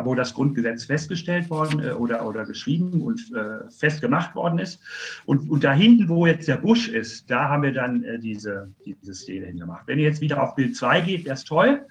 wo 0.02 0.14
das 0.14 0.34
Grundgesetz 0.34 0.84
festgestellt 0.84 1.48
worden 1.48 1.82
äh, 1.82 1.92
oder, 1.92 2.26
oder 2.26 2.44
geschrieben 2.44 3.00
und 3.00 3.20
äh, 3.34 3.70
festgemacht 3.70 4.34
worden 4.34 4.58
ist. 4.58 4.80
Und, 5.24 5.48
und 5.50 5.64
da 5.64 5.72
hinten, 5.72 6.08
wo 6.10 6.26
jetzt 6.26 6.46
der 6.46 6.56
Busch 6.56 6.88
ist, 6.88 7.30
da 7.30 7.48
haben 7.48 7.62
wir 7.62 7.72
dann 7.72 8.04
äh, 8.04 8.18
diese, 8.18 8.70
diese 8.84 9.14
Stele 9.14 9.46
hingemacht. 9.46 9.86
Wenn 9.86 9.98
ihr 9.98 10.04
jetzt 10.04 10.20
wieder 10.20 10.42
auf 10.42 10.56
Bild 10.56 10.76
2 10.76 11.00
geht, 11.00 11.24
wäre 11.24 11.34
es 11.34 11.44
toll. 11.44 11.86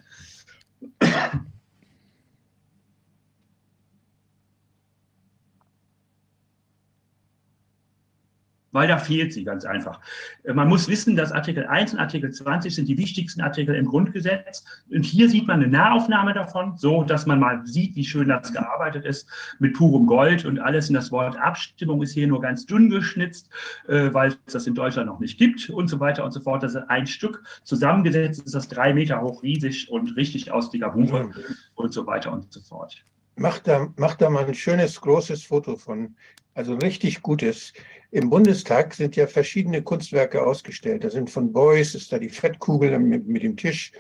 Weil 8.78 8.88
da 8.88 9.00
fehlt 9.00 9.34
sie 9.34 9.44
ganz 9.44 9.66
einfach. 9.66 10.00
Äh, 10.44 10.54
man 10.54 10.68
muss 10.68 10.88
wissen, 10.88 11.16
dass 11.16 11.32
Artikel 11.32 11.66
1 11.66 11.94
und 11.94 12.00
Artikel 12.00 12.32
20 12.32 12.76
sind 12.76 12.88
die 12.88 12.98
wichtigsten 13.00 13.42
Artikel 13.42 13.74
im 13.74 13.88
Grundgesetz. 13.88 14.64
Und 14.92 15.04
hier 15.04 15.28
sieht 15.32 15.48
man 15.48 15.64
eine 15.64 15.68
Nahaufnahme 15.68 16.36
davon, 16.36 16.78
so 16.78 17.02
dass 17.02 17.26
man 17.26 17.40
mal 17.40 17.66
sieht, 17.66 17.96
wie 17.96 18.06
schön 18.06 18.30
das 18.30 18.54
gearbeitet 18.54 19.04
ist 19.04 19.28
mit 19.58 19.74
purem 19.74 20.06
Gold 20.06 20.46
und 20.46 20.60
alles. 20.60 20.90
Und 20.90 20.94
das 20.94 21.12
Wort 21.12 21.36
Abstimmung 21.40 22.04
ist 22.04 22.12
hier 22.12 22.28
nur 22.28 22.40
ganz 22.40 22.68
dünn 22.68 22.92
geschnitzt, 22.92 23.50
äh, 23.88 24.14
weil 24.14 24.36
es 24.46 24.54
das 24.54 24.68
in 24.68 24.76
Deutschland 24.76 25.08
noch 25.08 25.20
nicht 25.20 25.40
gibt 25.40 25.72
und 25.72 25.88
so 25.88 26.00
weiter 26.00 26.24
und 26.24 26.32
so 26.32 26.40
fort. 26.40 26.62
Das 26.62 26.76
ist 26.76 26.84
ein 26.88 27.08
Stück 27.08 27.42
zusammengesetzt, 27.64 28.44
ist 28.46 28.54
das 28.54 28.68
drei 28.68 28.94
Meter 28.94 29.22
hoch, 29.22 29.42
riesig 29.42 29.90
und 29.90 30.16
richtig 30.16 30.52
aus 30.52 30.70
dicker 30.70 30.92
Buche 30.92 31.32
und 31.74 31.94
so 31.94 32.06
weiter 32.06 32.32
und 32.32 32.54
so 32.54 32.62
fort. 32.62 33.04
Mach 33.38 33.58
da, 33.58 33.88
mach 33.98 34.14
da 34.14 34.30
mal 34.30 34.46
ein 34.46 34.54
schönes, 34.54 35.02
großes 35.02 35.46
Foto 35.46 35.78
von, 35.78 36.16
also 36.54 36.76
richtig 36.76 37.24
gutes. 37.24 37.74
Im 38.12 38.30
Bundestag 38.30 38.94
sind 38.94 39.16
ja 39.16 39.28
verschiedene 39.28 39.82
Kunstwerke 39.82 40.46
ausgestellt. 40.46 41.04
Da 41.04 41.10
sind 41.10 41.30
von 41.30 41.52
Beuys, 41.52 41.94
ist 41.94 42.12
da 42.12 42.20
die 42.20 42.30
Fettkugel 42.30 42.98
mit, 43.00 43.28
mit 43.28 43.44
dem 43.44 43.58
Tisch. 43.58 43.92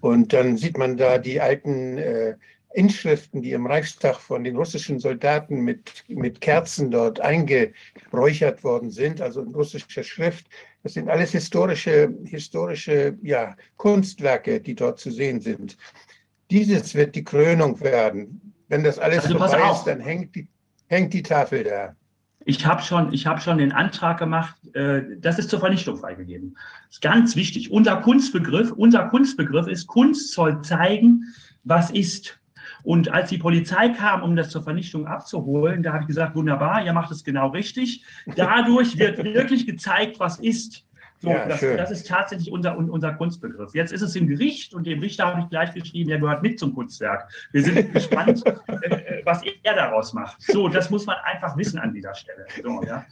Und 0.00 0.32
dann 0.32 0.56
sieht 0.56 0.78
man 0.78 0.96
da 0.96 1.18
die 1.18 1.40
alten 1.40 1.98
äh, 1.98 2.34
Inschriften, 2.74 3.42
die 3.42 3.52
im 3.52 3.66
Reichstag 3.66 4.16
von 4.16 4.44
den 4.44 4.56
russischen 4.56 4.98
Soldaten 4.98 5.60
mit, 5.60 6.04
mit 6.08 6.40
Kerzen 6.40 6.90
dort 6.90 7.20
eingeräuchert 7.20 8.64
worden 8.64 8.90
sind, 8.90 9.20
also 9.20 9.42
in 9.42 9.54
russischer 9.54 10.02
Schrift. 10.02 10.46
Das 10.82 10.94
sind 10.94 11.08
alles 11.08 11.32
historische, 11.32 12.12
historische 12.24 13.16
ja, 13.22 13.56
Kunstwerke, 13.76 14.60
die 14.60 14.74
dort 14.74 14.98
zu 14.98 15.10
sehen 15.10 15.40
sind. 15.40 15.76
Dieses 16.50 16.94
wird 16.94 17.14
die 17.14 17.24
Krönung 17.24 17.80
werden. 17.80 18.54
Wenn 18.68 18.82
das 18.82 18.98
alles 18.98 19.24
also 19.24 19.38
vorbei 19.38 19.70
ist, 19.70 19.84
dann 19.84 20.00
hängt 20.00 20.34
die, 20.34 20.48
hängt 20.86 21.12
die 21.12 21.22
Tafel 21.22 21.64
da. 21.64 21.94
Ich 22.44 22.66
habe 22.66 22.82
schon, 22.82 23.12
hab 23.12 23.42
schon 23.42 23.58
den 23.58 23.72
Antrag 23.72 24.18
gemacht, 24.18 24.54
äh, 24.74 25.02
das 25.18 25.38
ist 25.38 25.50
zur 25.50 25.60
Vernichtung 25.60 25.96
freigegeben. 25.96 26.56
Das 26.86 26.96
ist 26.96 27.02
ganz 27.02 27.36
wichtig. 27.36 27.70
Unser 27.70 27.96
Kunstbegriff, 27.96 28.72
unser 28.72 29.08
Kunstbegriff 29.08 29.66
ist, 29.66 29.86
Kunst 29.86 30.32
soll 30.32 30.62
zeigen, 30.62 31.24
was 31.64 31.90
ist. 31.90 32.38
Und 32.82 33.10
als 33.10 33.30
die 33.30 33.38
Polizei 33.38 33.90
kam, 33.90 34.22
um 34.22 34.34
das 34.34 34.50
zur 34.50 34.62
Vernichtung 34.62 35.06
abzuholen, 35.06 35.82
da 35.82 35.92
habe 35.92 36.02
ich 36.02 36.08
gesagt, 36.08 36.34
wunderbar, 36.34 36.84
ihr 36.84 36.92
macht 36.92 37.12
es 37.12 37.22
genau 37.22 37.48
richtig. 37.48 38.04
Dadurch 38.34 38.98
wird 38.98 39.18
wirklich 39.24 39.66
gezeigt, 39.66 40.18
was 40.18 40.40
ist. 40.40 40.84
So, 41.22 41.30
ja, 41.30 41.46
das, 41.46 41.60
das, 41.60 41.90
ist 41.92 42.08
tatsächlich 42.08 42.50
unser, 42.50 42.76
unser 42.76 43.12
Kunstbegriff. 43.12 43.72
Jetzt 43.74 43.92
ist 43.92 44.02
es 44.02 44.16
im 44.16 44.26
Gericht 44.26 44.74
und 44.74 44.88
dem 44.88 44.98
Richter 44.98 45.26
habe 45.26 45.42
ich 45.42 45.48
gleich 45.50 45.72
geschrieben, 45.72 46.10
er 46.10 46.18
gehört 46.18 46.42
mit 46.42 46.58
zum 46.58 46.74
Kunstwerk. 46.74 47.30
Wir 47.52 47.62
sind 47.62 47.92
gespannt, 47.94 48.44
äh, 48.44 49.22
was 49.24 49.40
er 49.62 49.74
daraus 49.76 50.12
macht. 50.14 50.42
So, 50.42 50.68
das 50.68 50.90
muss 50.90 51.06
man 51.06 51.16
einfach 51.22 51.56
wissen 51.56 51.78
an 51.78 51.94
dieser 51.94 52.12
Stelle. 52.16 52.44
So, 52.60 52.82
ja. 52.82 53.04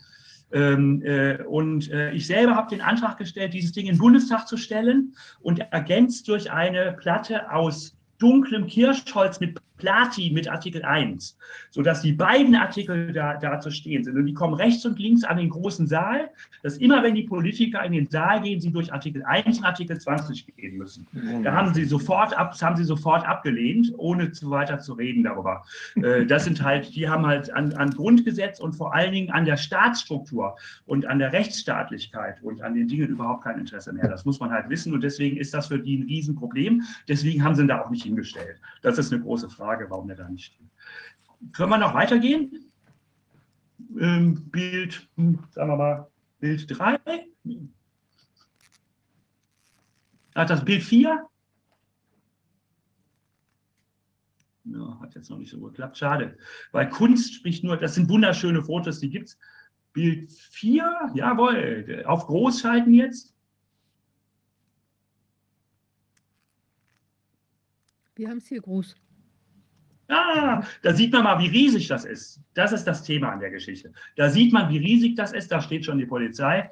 Ähm, 0.52 1.02
äh, 1.04 1.40
und 1.44 1.88
äh, 1.92 2.10
ich 2.10 2.26
selber 2.26 2.56
habe 2.56 2.68
den 2.70 2.80
Antrag 2.80 3.16
gestellt, 3.16 3.54
dieses 3.54 3.70
Ding 3.70 3.86
in 3.86 3.94
den 3.94 3.98
Bundestag 3.98 4.48
zu 4.48 4.56
stellen 4.56 5.14
und 5.40 5.60
ergänzt 5.60 6.26
durch 6.26 6.50
eine 6.50 6.94
Platte 6.94 7.52
aus 7.52 7.96
dunklem 8.18 8.66
Kirschholz 8.66 9.38
mit 9.38 9.56
Plati 9.80 10.30
mit 10.32 10.48
Artikel 10.48 10.84
1, 10.84 11.36
sodass 11.70 12.02
die 12.02 12.12
beiden 12.12 12.54
Artikel 12.54 13.12
da, 13.12 13.36
da 13.36 13.58
zu 13.58 13.70
stehen 13.70 14.04
sind. 14.04 14.16
Und 14.16 14.26
die 14.26 14.34
kommen 14.34 14.54
rechts 14.54 14.84
und 14.86 14.98
links 14.98 15.24
an 15.24 15.38
den 15.38 15.50
großen 15.50 15.86
Saal, 15.86 16.30
dass 16.62 16.76
immer, 16.76 17.02
wenn 17.02 17.14
die 17.14 17.24
Politiker 17.24 17.82
in 17.82 17.92
den 17.92 18.08
Saal 18.08 18.42
gehen, 18.42 18.60
sie 18.60 18.70
durch 18.70 18.92
Artikel 18.92 19.24
1 19.24 19.58
und 19.58 19.64
Artikel 19.64 19.98
20 19.98 20.46
gehen 20.56 20.76
müssen. 20.76 21.06
Da 21.42 21.52
haben 21.52 21.74
sie 21.74 21.84
sofort, 21.84 22.36
ab, 22.36 22.54
haben 22.60 22.76
sie 22.76 22.84
sofort 22.84 23.26
abgelehnt, 23.26 23.92
ohne 23.96 24.30
zu 24.32 24.50
weiter 24.50 24.78
zu 24.78 24.92
reden 24.92 25.24
darüber. 25.24 25.64
Äh, 25.96 26.26
das 26.26 26.44
sind 26.44 26.62
halt, 26.62 26.94
die 26.94 27.08
haben 27.08 27.26
halt 27.26 27.52
an, 27.52 27.72
an 27.72 27.90
Grundgesetz 27.90 28.60
und 28.60 28.74
vor 28.74 28.94
allen 28.94 29.12
Dingen 29.12 29.30
an 29.30 29.44
der 29.44 29.56
Staatsstruktur 29.56 30.56
und 30.86 31.06
an 31.06 31.18
der 31.18 31.32
Rechtsstaatlichkeit 31.32 32.42
und 32.42 32.62
an 32.62 32.74
den 32.74 32.88
Dingen 32.88 33.08
überhaupt 33.08 33.44
kein 33.44 33.58
Interesse 33.58 33.92
mehr. 33.92 34.08
Das 34.08 34.24
muss 34.24 34.40
man 34.40 34.50
halt 34.50 34.68
wissen 34.68 34.92
und 34.92 35.02
deswegen 35.02 35.36
ist 35.36 35.54
das 35.54 35.68
für 35.68 35.78
die 35.78 35.98
ein 35.98 36.02
Riesenproblem. 36.02 36.82
Deswegen 37.08 37.42
haben 37.42 37.54
sie 37.54 37.62
ihn 37.62 37.68
da 37.68 37.80
auch 37.82 37.90
nicht 37.90 38.02
hingestellt. 38.02 38.56
Das 38.82 38.98
ist 38.98 39.12
eine 39.12 39.22
große 39.22 39.48
Frage. 39.48 39.69
Frage, 39.70 39.88
warum 39.88 40.08
der 40.08 40.16
da 40.16 40.28
nicht 40.28 40.46
steht. 40.46 40.66
Können 41.52 41.70
wir 41.70 41.78
noch 41.78 41.94
weitergehen? 41.94 42.72
Ähm, 44.00 44.50
Bild, 44.50 45.08
hm, 45.16 45.44
sagen 45.50 45.70
wir 45.70 45.76
mal, 45.76 46.10
Bild 46.40 46.66
3. 46.68 46.98
Hat 50.34 50.50
das 50.50 50.64
Bild 50.64 50.82
4? 50.82 51.24
Ja, 54.64 55.00
hat 55.00 55.14
jetzt 55.14 55.30
noch 55.30 55.38
nicht 55.38 55.50
so 55.50 55.60
geklappt. 55.60 55.98
Schade. 55.98 56.36
Weil 56.72 56.88
Kunst 56.88 57.34
spricht 57.34 57.62
nur, 57.62 57.76
das 57.76 57.94
sind 57.94 58.08
wunderschöne 58.08 58.64
Fotos, 58.64 58.98
die 58.98 59.10
gibt 59.10 59.28
es. 59.28 59.38
Bild 59.92 60.32
4, 60.32 61.12
jawohl. 61.14 62.02
Auf 62.06 62.26
groß 62.26 62.60
schalten 62.60 62.92
jetzt. 62.92 63.36
Wir 68.16 68.28
haben 68.28 68.38
es 68.38 68.48
hier 68.48 68.60
groß. 68.60 68.96
Ah, 70.10 70.62
da 70.82 70.92
sieht 70.92 71.12
man 71.12 71.22
mal, 71.22 71.38
wie 71.38 71.46
riesig 71.46 71.86
das 71.86 72.04
ist. 72.04 72.40
Das 72.54 72.72
ist 72.72 72.84
das 72.84 73.04
Thema 73.04 73.30
an 73.30 73.38
der 73.38 73.50
Geschichte. 73.50 73.92
Da 74.16 74.28
sieht 74.28 74.52
man, 74.52 74.68
wie 74.68 74.78
riesig 74.78 75.14
das 75.14 75.32
ist. 75.32 75.52
Da 75.52 75.60
steht 75.60 75.84
schon 75.84 75.98
die 75.98 76.06
Polizei. 76.06 76.68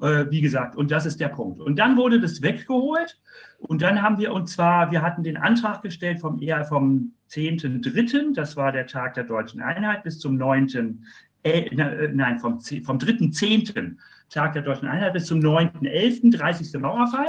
Äh, 0.00 0.24
wie 0.30 0.40
gesagt, 0.40 0.74
und 0.74 0.90
das 0.90 1.04
ist 1.04 1.20
der 1.20 1.28
Punkt. 1.28 1.60
Und 1.60 1.78
dann 1.78 1.96
wurde 1.98 2.18
das 2.18 2.40
weggeholt. 2.40 3.18
Und 3.58 3.82
dann 3.82 4.00
haben 4.00 4.18
wir, 4.18 4.32
und 4.32 4.48
zwar, 4.48 4.90
wir 4.90 5.02
hatten 5.02 5.22
den 5.22 5.36
Antrag 5.36 5.82
gestellt 5.82 6.20
vom, 6.20 6.40
eher 6.40 6.64
vom 6.64 7.12
10.3., 7.30 8.34
das 8.34 8.56
war 8.56 8.72
der 8.72 8.86
Tag 8.86 9.14
der 9.14 9.24
deutschen 9.24 9.60
Einheit, 9.60 10.02
bis 10.04 10.18
zum 10.18 10.36
9., 10.36 11.04
äh, 11.42 11.60
äh, 11.60 12.08
nein, 12.12 12.38
vom, 12.38 12.60
vom 12.60 12.98
3.10., 12.98 13.96
Tag 14.30 14.52
der 14.52 14.62
deutschen 14.62 14.88
Einheit, 14.88 15.14
bis 15.14 15.26
zum 15.26 15.40
9.11., 15.40 16.36
30. 16.36 16.80
Mauerfall. 16.80 17.28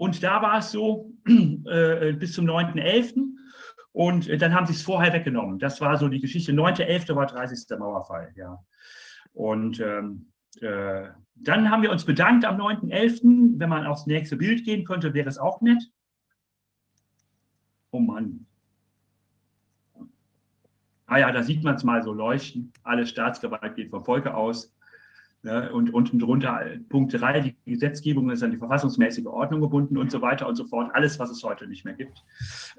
Und 0.00 0.22
da 0.22 0.40
war 0.40 0.60
es 0.60 0.70
so 0.70 1.12
äh, 1.28 2.14
bis 2.14 2.32
zum 2.32 2.46
9.11. 2.46 3.20
Und 3.92 4.30
äh, 4.30 4.38
dann 4.38 4.54
haben 4.54 4.64
sie 4.64 4.72
es 4.72 4.80
vorher 4.80 5.12
weggenommen. 5.12 5.58
Das 5.58 5.82
war 5.82 5.98
so 5.98 6.08
die 6.08 6.20
Geschichte. 6.20 6.52
9.11. 6.52 7.14
war 7.14 7.26
30. 7.26 7.78
Mauerfall, 7.78 8.32
ja. 8.34 8.58
Und 9.34 9.78
ähm, 9.80 10.32
äh, 10.62 11.08
dann 11.34 11.70
haben 11.70 11.82
wir 11.82 11.90
uns 11.90 12.06
bedankt 12.06 12.46
am 12.46 12.58
9.11. 12.58 13.58
Wenn 13.58 13.68
man 13.68 13.84
aufs 13.84 14.06
nächste 14.06 14.38
Bild 14.38 14.64
gehen 14.64 14.86
könnte, 14.86 15.12
wäre 15.12 15.28
es 15.28 15.36
auch 15.36 15.60
nett. 15.60 15.82
Oh 17.90 18.00
Mann. 18.00 18.46
Ah 21.04 21.18
ja, 21.18 21.30
da 21.30 21.42
sieht 21.42 21.62
man 21.62 21.74
es 21.74 21.84
mal 21.84 22.02
so 22.02 22.14
leuchten. 22.14 22.72
Alle 22.84 23.04
Staatsgewalt 23.04 23.76
geht 23.76 23.90
vom 23.90 24.02
Volke 24.02 24.34
aus. 24.34 24.74
Ne, 25.42 25.72
und 25.72 25.94
unten 25.94 26.18
drunter 26.18 26.66
Punkt 26.90 27.18
3, 27.18 27.40
die 27.40 27.56
Gesetzgebung 27.64 28.28
ist 28.28 28.42
an 28.42 28.50
die 28.50 28.58
verfassungsmäßige 28.58 29.24
Ordnung 29.24 29.62
gebunden 29.62 29.96
und 29.96 30.10
so 30.10 30.20
weiter 30.20 30.46
und 30.46 30.54
so 30.54 30.66
fort. 30.66 30.90
Alles, 30.94 31.18
was 31.18 31.30
es 31.30 31.42
heute 31.42 31.66
nicht 31.66 31.84
mehr 31.84 31.94
gibt. 31.94 32.22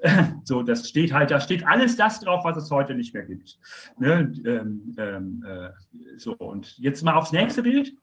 So, 0.44 0.62
das 0.62 0.88
steht 0.88 1.14
halt, 1.14 1.32
da 1.32 1.40
steht 1.40 1.66
alles 1.66 1.96
das 1.96 2.20
drauf, 2.20 2.44
was 2.44 2.58
es 2.58 2.70
heute 2.70 2.94
nicht 2.94 3.14
mehr 3.14 3.24
gibt. 3.24 3.60
Ne? 3.98 4.32
Ähm, 4.46 4.96
ähm, 4.98 5.46
äh, 5.48 5.70
so, 6.18 6.36
und 6.36 6.78
jetzt 6.78 7.04
mal 7.04 7.14
aufs 7.16 7.32
nächste 7.32 7.64
Bild. 7.64 7.94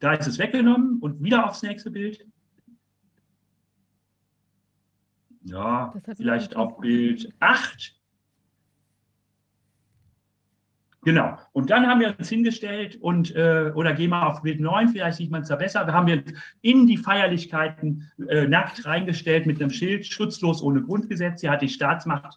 Da 0.00 0.12
ist 0.12 0.26
es 0.26 0.38
weggenommen 0.38 0.98
und 1.00 1.22
wieder 1.22 1.48
aufs 1.48 1.62
nächste 1.62 1.90
Bild. 1.90 2.26
Ja, 5.44 5.94
vielleicht 6.16 6.56
auf 6.56 6.78
Bild 6.78 7.32
8. 7.40 7.96
Genau. 11.06 11.38
Und 11.52 11.70
dann 11.70 11.86
haben 11.86 12.00
wir 12.00 12.16
uns 12.18 12.28
hingestellt 12.28 12.98
und, 13.00 13.32
äh, 13.36 13.70
oder 13.76 13.94
gehen 13.94 14.10
wir 14.10 14.26
auf 14.26 14.42
Bild 14.42 14.58
9, 14.58 14.88
vielleicht 14.88 15.18
sieht 15.18 15.30
man 15.30 15.42
es 15.42 15.48
da 15.48 15.54
besser. 15.54 15.84
Da 15.84 15.92
haben 15.92 16.08
wir 16.08 16.20
in 16.62 16.88
die 16.88 16.96
Feierlichkeiten 16.96 18.10
äh, 18.28 18.48
nackt 18.48 18.84
reingestellt 18.84 19.46
mit 19.46 19.60
einem 19.60 19.70
Schild, 19.70 20.04
schutzlos 20.04 20.60
ohne 20.60 20.82
Grundgesetz. 20.82 21.42
Hier 21.42 21.52
hat 21.52 21.62
die 21.62 21.68
Staatsmacht 21.68 22.36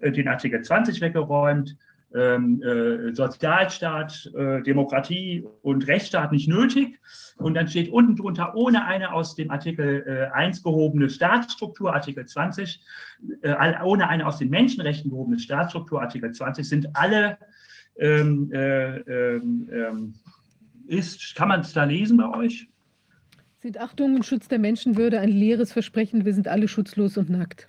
äh, 0.00 0.10
den 0.10 0.26
Artikel 0.26 0.60
20 0.60 1.00
weggeräumt. 1.00 1.76
Ähm, 2.12 2.60
äh, 2.62 3.14
Sozialstaat, 3.14 4.32
äh, 4.34 4.62
Demokratie 4.62 5.44
und 5.62 5.86
Rechtsstaat 5.86 6.32
nicht 6.32 6.48
nötig. 6.48 6.98
Und 7.36 7.54
dann 7.54 7.68
steht 7.68 7.90
unten 7.90 8.16
drunter, 8.16 8.56
ohne 8.56 8.84
eine 8.86 9.12
aus 9.12 9.36
dem 9.36 9.52
Artikel 9.52 10.04
äh, 10.08 10.34
1 10.34 10.64
gehobene 10.64 11.08
Staatsstruktur, 11.08 11.94
Artikel 11.94 12.26
20, 12.26 12.80
äh, 13.42 13.54
ohne 13.84 14.08
eine 14.08 14.26
aus 14.26 14.38
den 14.38 14.50
Menschenrechten 14.50 15.10
gehobene 15.10 15.38
Staatsstruktur, 15.38 16.00
Artikel 16.00 16.32
20, 16.32 16.68
sind 16.68 16.88
alle 16.94 17.38
ähm, 17.98 18.50
äh, 18.52 18.98
ähm, 18.98 19.68
ähm, 19.72 20.14
ist. 20.86 21.34
Kann 21.34 21.48
man 21.48 21.60
es 21.60 21.72
da 21.72 21.84
lesen 21.84 22.16
bei 22.16 22.28
euch? 22.36 22.68
Sind 23.60 23.78
Achtung 23.78 24.14
und 24.14 24.24
Schutz 24.24 24.48
der 24.48 24.58
Menschenwürde 24.58 25.20
ein 25.20 25.30
leeres 25.30 25.72
Versprechen, 25.72 26.24
wir 26.24 26.32
sind 26.32 26.48
alle 26.48 26.68
schutzlos 26.68 27.16
und 27.16 27.28
nackt. 27.28 27.66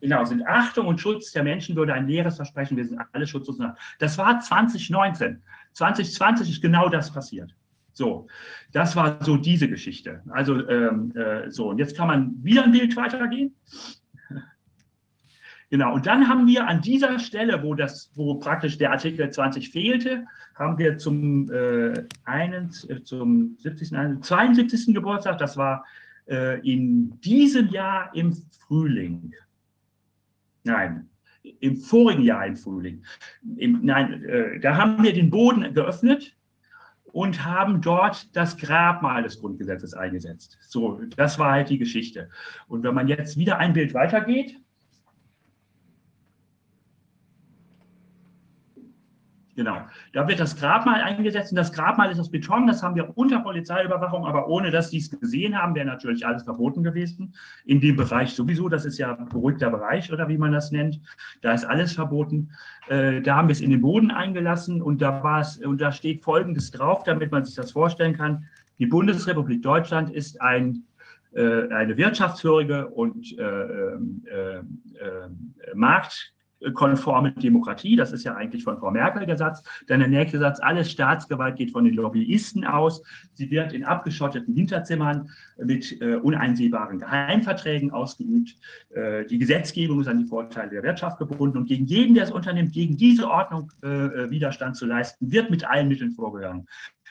Genau, 0.00 0.24
sind 0.24 0.46
Achtung 0.46 0.86
und 0.86 1.00
Schutz 1.00 1.32
der 1.32 1.44
Menschenwürde 1.44 1.92
ein 1.92 2.08
leeres 2.08 2.36
Versprechen, 2.36 2.76
wir 2.76 2.84
sind 2.84 3.00
alle 3.12 3.26
schutzlos 3.26 3.58
und 3.58 3.66
nackt. 3.66 3.80
Das 4.00 4.18
war 4.18 4.40
2019. 4.40 5.40
2020 5.74 6.50
ist 6.50 6.62
genau 6.62 6.88
das 6.88 7.12
passiert. 7.12 7.54
So, 7.92 8.26
das 8.72 8.96
war 8.96 9.22
so 9.22 9.36
diese 9.36 9.68
Geschichte. 9.68 10.22
Also 10.30 10.66
ähm, 10.68 11.12
äh, 11.14 11.50
so, 11.50 11.68
und 11.68 11.78
jetzt 11.78 11.96
kann 11.96 12.08
man 12.08 12.34
wieder 12.42 12.64
ein 12.64 12.72
Bild 12.72 12.96
weitergehen. 12.96 13.54
Genau, 15.70 15.94
und 15.94 16.06
dann 16.06 16.28
haben 16.28 16.48
wir 16.48 16.66
an 16.66 16.82
dieser 16.82 17.20
Stelle, 17.20 17.62
wo, 17.62 17.74
das, 17.74 18.10
wo 18.16 18.34
praktisch 18.34 18.76
der 18.76 18.90
Artikel 18.90 19.30
20 19.30 19.70
fehlte, 19.70 20.26
haben 20.56 20.76
wir 20.78 20.98
zum, 20.98 21.48
äh, 21.50 22.04
einen, 22.24 22.70
äh, 22.88 23.02
zum 23.02 23.56
70., 23.58 23.90
72. 24.20 24.92
Geburtstag, 24.92 25.38
das 25.38 25.56
war 25.56 25.84
äh, 26.28 26.58
in 26.68 27.20
diesem 27.20 27.68
Jahr 27.68 28.12
im 28.16 28.36
Frühling, 28.66 29.32
nein, 30.64 31.08
im 31.60 31.76
vorigen 31.76 32.22
Jahr 32.22 32.46
im 32.46 32.56
Frühling, 32.56 33.04
im, 33.56 33.78
nein, 33.84 34.24
äh, 34.24 34.58
da 34.58 34.76
haben 34.76 35.00
wir 35.04 35.12
den 35.12 35.30
Boden 35.30 35.72
geöffnet 35.72 36.36
und 37.04 37.44
haben 37.44 37.80
dort 37.80 38.34
das 38.34 38.56
Grabmal 38.56 39.22
des 39.22 39.38
Grundgesetzes 39.38 39.94
eingesetzt. 39.94 40.58
So, 40.62 41.00
das 41.16 41.38
war 41.38 41.52
halt 41.52 41.70
die 41.70 41.78
Geschichte. 41.78 42.28
Und 42.66 42.82
wenn 42.82 42.94
man 42.94 43.06
jetzt 43.06 43.36
wieder 43.36 43.58
ein 43.58 43.72
Bild 43.72 43.94
weitergeht, 43.94 44.56
Genau. 49.60 49.82
Da 50.14 50.26
wird 50.26 50.40
das 50.40 50.56
Grabmal 50.56 51.02
eingesetzt 51.02 51.52
und 51.52 51.56
das 51.56 51.70
Grabmal 51.70 52.10
ist 52.10 52.18
aus 52.18 52.30
Beton. 52.30 52.66
Das 52.66 52.82
haben 52.82 52.94
wir 52.94 53.14
unter 53.18 53.40
Polizeiüberwachung, 53.40 54.24
aber 54.24 54.48
ohne 54.48 54.70
dass 54.70 54.88
die 54.88 54.96
es 54.96 55.10
gesehen 55.10 55.54
haben, 55.54 55.74
wäre 55.74 55.84
natürlich 55.84 56.26
alles 56.26 56.44
verboten 56.44 56.82
gewesen. 56.82 57.34
In 57.66 57.78
dem 57.78 57.94
Bereich 57.94 58.32
sowieso, 58.32 58.70
das 58.70 58.86
ist 58.86 58.96
ja 58.96 59.12
beruhigter 59.12 59.68
Bereich 59.68 60.10
oder 60.10 60.30
wie 60.30 60.38
man 60.38 60.52
das 60.52 60.70
nennt. 60.70 60.98
Da 61.42 61.52
ist 61.52 61.66
alles 61.66 61.92
verboten. 61.92 62.52
Äh, 62.88 63.20
da 63.20 63.36
haben 63.36 63.48
wir 63.48 63.52
es 63.52 63.60
in 63.60 63.68
den 63.68 63.82
Boden 63.82 64.10
eingelassen 64.10 64.80
und 64.80 65.02
da 65.02 65.22
war 65.22 65.42
es, 65.42 65.58
und 65.58 65.78
da 65.78 65.92
steht 65.92 66.22
Folgendes 66.24 66.70
drauf, 66.70 67.02
damit 67.02 67.30
man 67.30 67.44
sich 67.44 67.54
das 67.54 67.72
vorstellen 67.72 68.16
kann. 68.16 68.46
Die 68.78 68.86
Bundesrepublik 68.86 69.62
Deutschland 69.62 70.08
ist 70.08 70.40
ein 70.40 70.84
äh, 71.34 71.68
eine 71.68 71.98
wirtschaftsfähige 71.98 72.88
und 72.88 73.38
äh, 73.38 73.42
äh, 73.42 74.56
äh, 74.56 74.62
Markt 75.74 76.32
konforme 76.74 77.32
Demokratie. 77.32 77.96
Das 77.96 78.12
ist 78.12 78.24
ja 78.24 78.34
eigentlich 78.34 78.64
von 78.64 78.78
Frau 78.78 78.90
Merkel 78.90 79.26
der 79.26 79.36
Satz. 79.36 79.62
Dann 79.86 80.00
der 80.00 80.08
nächste 80.08 80.38
Satz, 80.38 80.60
alles 80.60 80.90
Staatsgewalt 80.90 81.56
geht 81.56 81.70
von 81.70 81.84
den 81.84 81.94
Lobbyisten 81.94 82.64
aus. 82.64 83.02
Sie 83.34 83.50
wird 83.50 83.72
in 83.72 83.84
abgeschotteten 83.84 84.54
Hinterzimmern 84.54 85.30
mit 85.58 86.00
äh, 86.00 86.16
uneinsehbaren 86.16 86.98
Geheimverträgen 86.98 87.90
ausgeübt. 87.90 88.56
Äh, 88.90 89.24
die 89.26 89.38
Gesetzgebung 89.38 90.00
ist 90.00 90.08
an 90.08 90.18
die 90.18 90.26
Vorteile 90.26 90.70
der 90.70 90.82
Wirtschaft 90.82 91.18
gebunden 91.18 91.58
und 91.58 91.66
gegen 91.66 91.86
jeden, 91.86 92.14
der 92.14 92.24
es 92.24 92.30
unternimmt, 92.30 92.72
gegen 92.72 92.96
diese 92.96 93.28
Ordnung 93.28 93.72
äh, 93.82 93.88
äh 93.88 94.30
Widerstand 94.30 94.76
zu 94.76 94.86
leisten, 94.86 95.30
wird 95.30 95.50
mit 95.50 95.64
allen 95.64 95.88
Mitteln 95.88 96.12
vorgegangen. 96.12 96.66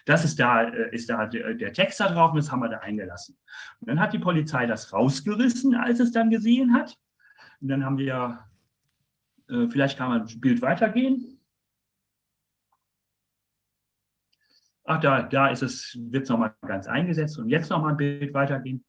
Das 0.05 0.25
ist 0.25 0.39
da, 0.39 0.63
äh, 0.63 0.93
ist 0.93 1.09
da 1.09 1.25
der 1.27 1.73
Text 1.73 1.99
da 1.99 2.09
drauf 2.09 2.31
und 2.31 2.37
das 2.37 2.51
haben 2.51 2.61
wir 2.61 2.69
da 2.69 2.79
eingelassen. 2.79 3.37
Und 3.79 3.89
dann 3.89 3.99
hat 3.99 4.13
die 4.13 4.19
Polizei 4.19 4.65
das 4.65 4.93
rausgerissen, 4.93 5.75
als 5.75 5.99
es 5.99 6.11
dann 6.11 6.29
gesehen 6.29 6.73
hat. 6.73 6.97
Und 7.61 7.67
dann 7.67 7.83
haben 7.83 7.97
wir 7.97 8.39
äh, 9.49 9.67
vielleicht 9.69 9.97
kann 9.97 10.09
man 10.09 10.21
ein 10.27 10.39
Bild 10.39 10.61
weitergehen. 10.61 11.39
Ach, 14.85 14.99
da, 14.99 15.21
da 15.21 15.49
ist 15.49 15.61
es, 15.61 15.95
wird 15.99 16.23
es 16.23 16.29
nochmal 16.29 16.55
ganz 16.65 16.87
eingesetzt 16.87 17.37
und 17.37 17.49
jetzt 17.49 17.69
nochmal 17.69 17.91
ein 17.91 17.97
Bild 17.97 18.33
weitergehen. 18.33 18.83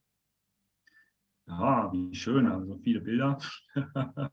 Ja, 1.47 1.93
wie 1.93 2.15
schön, 2.15 2.47
also 2.47 2.79
viele 2.79 3.01
Bilder. 3.01 3.37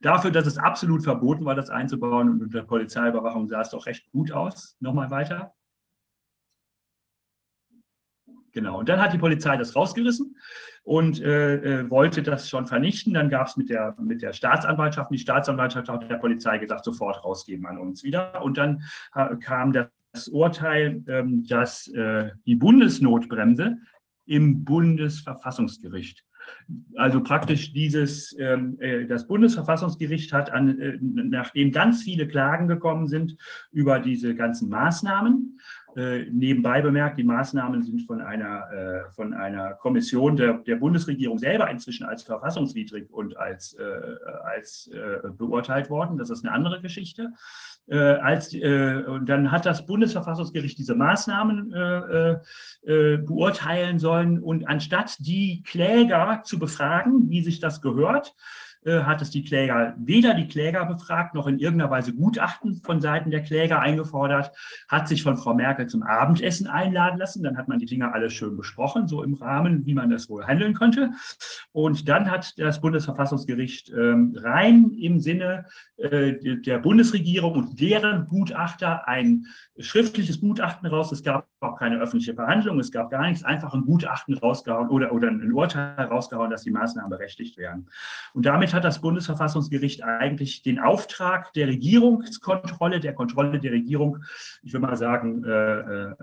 Dafür, 0.00 0.30
dass 0.30 0.46
es 0.46 0.58
absolut 0.58 1.02
verboten 1.02 1.44
war, 1.44 1.54
das 1.56 1.70
einzubauen 1.70 2.28
und 2.28 2.42
unter 2.42 2.62
Polizeiüberwachung 2.62 3.48
sah 3.48 3.62
es 3.62 3.70
doch 3.70 3.86
recht 3.86 4.08
gut 4.12 4.30
aus. 4.30 4.76
Nochmal 4.78 5.10
weiter. 5.10 5.55
Genau, 8.56 8.78
und 8.78 8.88
dann 8.88 9.02
hat 9.02 9.12
die 9.12 9.18
Polizei 9.18 9.54
das 9.58 9.76
rausgerissen 9.76 10.34
und 10.82 11.20
äh, 11.20 11.56
äh 11.82 11.90
wollte 11.90 12.22
das 12.22 12.48
schon 12.48 12.66
vernichten. 12.66 13.12
Dann 13.12 13.28
gab 13.28 13.48
es 13.48 13.58
mit 13.58 13.68
der, 13.68 13.94
mit 14.00 14.22
der 14.22 14.32
Staatsanwaltschaft, 14.32 15.10
die 15.10 15.18
Staatsanwaltschaft 15.18 15.90
hat 15.90 16.10
der 16.10 16.16
Polizei 16.16 16.56
gesagt, 16.56 16.86
sofort 16.86 17.22
rausgeben 17.22 17.66
an 17.66 17.76
uns 17.76 18.02
wieder. 18.02 18.42
Und 18.42 18.56
dann 18.56 18.82
äh, 19.14 19.36
kam 19.36 19.74
das 19.74 20.28
Urteil, 20.28 21.04
ähm, 21.06 21.46
dass 21.46 21.88
äh, 21.88 22.30
die 22.46 22.54
Bundesnotbremse 22.54 23.76
im 24.24 24.64
Bundesverfassungsgericht 24.64 26.24
Also 26.94 27.22
praktisch 27.22 27.74
dieses, 27.74 28.34
ähm, 28.38 28.78
äh, 28.80 29.04
das 29.04 29.26
Bundesverfassungsgericht 29.26 30.32
hat, 30.32 30.50
an, 30.50 30.98
nachdem 31.02 31.72
ganz 31.72 32.04
viele 32.04 32.26
Klagen 32.26 32.68
gekommen 32.68 33.06
sind 33.06 33.36
über 33.70 34.00
diese 34.00 34.34
ganzen 34.34 34.70
Maßnahmen, 34.70 35.60
äh, 35.96 36.26
nebenbei 36.30 36.82
bemerkt, 36.82 37.18
die 37.18 37.24
Maßnahmen 37.24 37.82
sind 37.82 38.02
von 38.02 38.20
einer, 38.20 38.70
äh, 38.70 39.10
von 39.12 39.32
einer 39.32 39.72
Kommission 39.74 40.36
der, 40.36 40.58
der 40.58 40.76
Bundesregierung 40.76 41.38
selber 41.38 41.70
inzwischen 41.70 42.04
als 42.04 42.22
verfassungswidrig 42.22 43.10
und 43.10 43.38
als, 43.38 43.72
äh, 43.74 43.82
als 44.44 44.88
äh, 44.88 45.28
beurteilt 45.30 45.88
worden. 45.88 46.18
Das 46.18 46.28
ist 46.28 46.44
eine 46.44 46.54
andere 46.54 46.82
Geschichte. 46.82 47.32
Äh, 47.88 47.96
als, 47.96 48.52
und 48.52 49.26
dann 49.26 49.50
hat 49.50 49.64
das 49.64 49.86
Bundesverfassungsgericht 49.86 50.76
diese 50.76 50.94
Maßnahmen 50.96 51.70
beurteilen 52.82 53.98
sollen 53.98 54.42
und 54.42 54.68
anstatt 54.68 55.16
die 55.20 55.62
Kläger 55.62 56.42
zu 56.44 56.58
befragen, 56.58 57.30
wie 57.30 57.42
sich 57.42 57.60
das 57.60 57.80
gehört, 57.80 58.34
hat 58.86 59.20
es 59.20 59.30
die 59.30 59.42
Kläger, 59.42 59.94
weder 59.98 60.34
die 60.34 60.46
Kläger 60.46 60.84
befragt, 60.86 61.34
noch 61.34 61.46
in 61.46 61.58
irgendeiner 61.58 61.90
Weise 61.90 62.14
Gutachten 62.14 62.76
von 62.84 63.00
Seiten 63.00 63.30
der 63.30 63.42
Kläger 63.42 63.80
eingefordert, 63.80 64.52
hat 64.88 65.08
sich 65.08 65.22
von 65.22 65.36
Frau 65.36 65.54
Merkel 65.54 65.86
zum 65.88 66.02
Abendessen 66.02 66.66
einladen 66.66 67.18
lassen. 67.18 67.42
Dann 67.42 67.56
hat 67.56 67.68
man 67.68 67.78
die 67.78 67.86
Dinge 67.86 68.12
alle 68.12 68.30
schön 68.30 68.56
besprochen, 68.56 69.08
so 69.08 69.22
im 69.22 69.34
Rahmen, 69.34 69.84
wie 69.86 69.94
man 69.94 70.10
das 70.10 70.30
wohl 70.30 70.46
handeln 70.46 70.74
könnte. 70.74 71.10
Und 71.72 72.08
dann 72.08 72.30
hat 72.30 72.54
das 72.58 72.80
Bundesverfassungsgericht 72.80 73.90
ähm, 73.90 74.36
rein 74.40 74.92
im 74.92 75.20
Sinne 75.20 75.66
äh, 75.96 76.34
der 76.60 76.78
Bundesregierung 76.78 77.54
und 77.54 77.80
deren 77.80 78.26
Gutachter 78.28 79.08
ein 79.08 79.46
schriftliches 79.78 80.40
Gutachten 80.40 80.86
raus. 80.86 81.12
Es 81.12 81.22
gab 81.22 81.48
auch 81.60 81.78
keine 81.78 81.98
öffentliche 81.98 82.34
Verhandlung, 82.34 82.78
es 82.78 82.92
gab 82.92 83.10
gar 83.10 83.26
nichts, 83.26 83.42
einfach 83.42 83.72
ein 83.72 83.84
Gutachten 83.84 84.36
rausgehauen 84.36 84.88
oder, 84.88 85.12
oder 85.12 85.28
ein 85.28 85.52
Urteil 85.52 86.06
rausgehauen, 86.06 86.50
dass 86.50 86.62
die 86.62 86.70
Maßnahmen 86.70 87.10
berechtigt 87.10 87.56
werden. 87.56 87.88
Und 88.34 88.44
damit 88.44 88.74
hat 88.74 88.84
das 88.84 89.00
Bundesverfassungsgericht 89.00 90.02
eigentlich 90.02 90.62
den 90.62 90.78
Auftrag 90.78 91.52
der 91.54 91.68
Regierungskontrolle, 91.68 93.00
der 93.00 93.14
Kontrolle 93.14 93.58
der 93.58 93.72
Regierung, 93.72 94.22
ich 94.62 94.72
will 94.72 94.80
mal 94.80 94.96
sagen, 94.96 95.44
äh, 95.44 95.50
äh, 95.50 96.14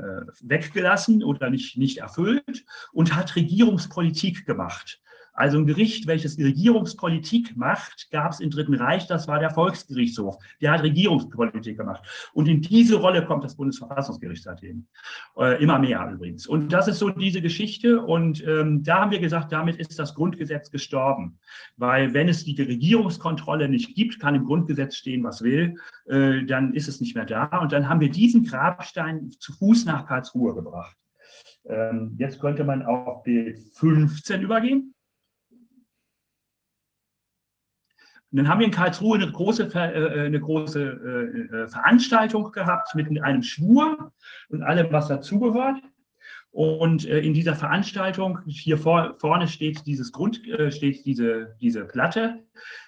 weggelassen 0.41 1.23
oder 1.23 1.49
nicht, 1.49 1.77
nicht 1.77 1.97
erfüllt 1.97 2.65
und 2.91 3.15
hat 3.15 3.35
Regierungspolitik 3.35 4.45
gemacht. 4.45 5.01
Also 5.33 5.57
ein 5.57 5.65
Gericht, 5.65 6.05
welches 6.05 6.37
Regierungspolitik 6.37 7.57
macht, 7.57 8.09
gab 8.11 8.31
es 8.31 8.39
im 8.39 8.51
Dritten 8.51 8.75
Reich, 8.75 9.07
das 9.07 9.27
war 9.27 9.39
der 9.39 9.49
Volksgerichtshof. 9.49 10.37
Der 10.61 10.71
hat 10.71 10.83
Regierungspolitik 10.83 11.77
gemacht. 11.77 12.03
Und 12.33 12.47
in 12.47 12.61
diese 12.61 12.95
Rolle 12.95 13.25
kommt 13.25 13.43
das 13.43 13.55
Bundesverfassungsgericht 13.55 14.43
seitdem. 14.43 14.85
Äh, 15.37 15.61
immer 15.61 15.79
mehr 15.79 16.07
übrigens. 16.13 16.45
Und 16.45 16.71
das 16.71 16.87
ist 16.87 16.99
so 16.99 17.09
diese 17.09 17.41
Geschichte. 17.41 18.01
Und 18.01 18.45
ähm, 18.45 18.83
da 18.83 19.01
haben 19.01 19.11
wir 19.11 19.19
gesagt, 19.19 19.51
damit 19.51 19.77
ist 19.77 19.97
das 19.97 20.13
Grundgesetz 20.13 20.69
gestorben. 20.69 21.39
Weil 21.77 22.13
wenn 22.13 22.29
es 22.29 22.43
die 22.43 22.61
Regierungskontrolle 22.61 23.67
nicht 23.69 23.95
gibt, 23.95 24.19
kann 24.19 24.35
im 24.35 24.45
Grundgesetz 24.45 24.95
stehen, 24.95 25.23
was 25.23 25.41
will, 25.41 25.75
äh, 26.05 26.45
dann 26.45 26.75
ist 26.75 26.87
es 26.87 27.01
nicht 27.01 27.15
mehr 27.15 27.25
da. 27.25 27.45
Und 27.57 27.71
dann 27.71 27.89
haben 27.89 28.01
wir 28.01 28.11
diesen 28.11 28.43
Grabstein 28.43 29.31
zu 29.39 29.51
Fuß 29.53 29.85
nach 29.85 30.05
Karlsruhe 30.05 30.53
gebracht. 30.53 30.95
Ähm, 31.65 32.15
jetzt 32.19 32.39
könnte 32.39 32.63
man 32.63 32.83
auf 32.83 33.23
Bild 33.23 33.57
15 33.73 34.41
übergehen. 34.41 34.92
Und 38.33 38.37
dann 38.37 38.47
haben 38.47 38.61
wir 38.61 38.65
in 38.65 38.71
Karlsruhe 38.71 39.15
eine 39.15 39.31
große, 39.31 39.69
äh, 39.75 40.25
eine 40.25 40.39
große 40.39 40.81
äh, 40.81 41.55
äh, 41.55 41.67
Veranstaltung 41.67 42.51
gehabt 42.51 42.95
mit 42.95 43.07
einem 43.21 43.43
Schwur 43.43 44.11
und 44.49 44.63
allem, 44.63 44.91
was 44.91 45.07
dazugehört. 45.07 45.77
Und 46.49 47.05
in 47.05 47.33
dieser 47.33 47.55
Veranstaltung, 47.55 48.39
hier 48.45 48.77
vor, 48.77 49.15
vorne 49.17 49.47
steht 49.47 49.87
dieses 49.87 50.11
Grund, 50.11 50.39
steht 50.69 51.03
diese, 51.03 51.55
diese 51.59 51.83
Platte. 51.85 52.43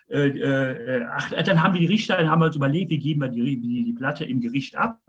Ach, 0.07 1.32
dann 1.32 1.64
haben 1.64 1.74
wir 1.74 1.82
die 1.82 1.88
Richter, 1.88 2.17
dann 2.17 2.30
haben 2.30 2.41
wir 2.41 2.45
uns 2.45 2.56
überlegt, 2.56 2.91
wie 2.91 2.99
geben 2.99 3.22
wir 3.22 3.30
die, 3.30 3.59
die, 3.59 3.83
die 3.83 3.93
Platte 3.93 4.24
im 4.24 4.40
Gericht 4.40 4.75
ab. 4.77 4.99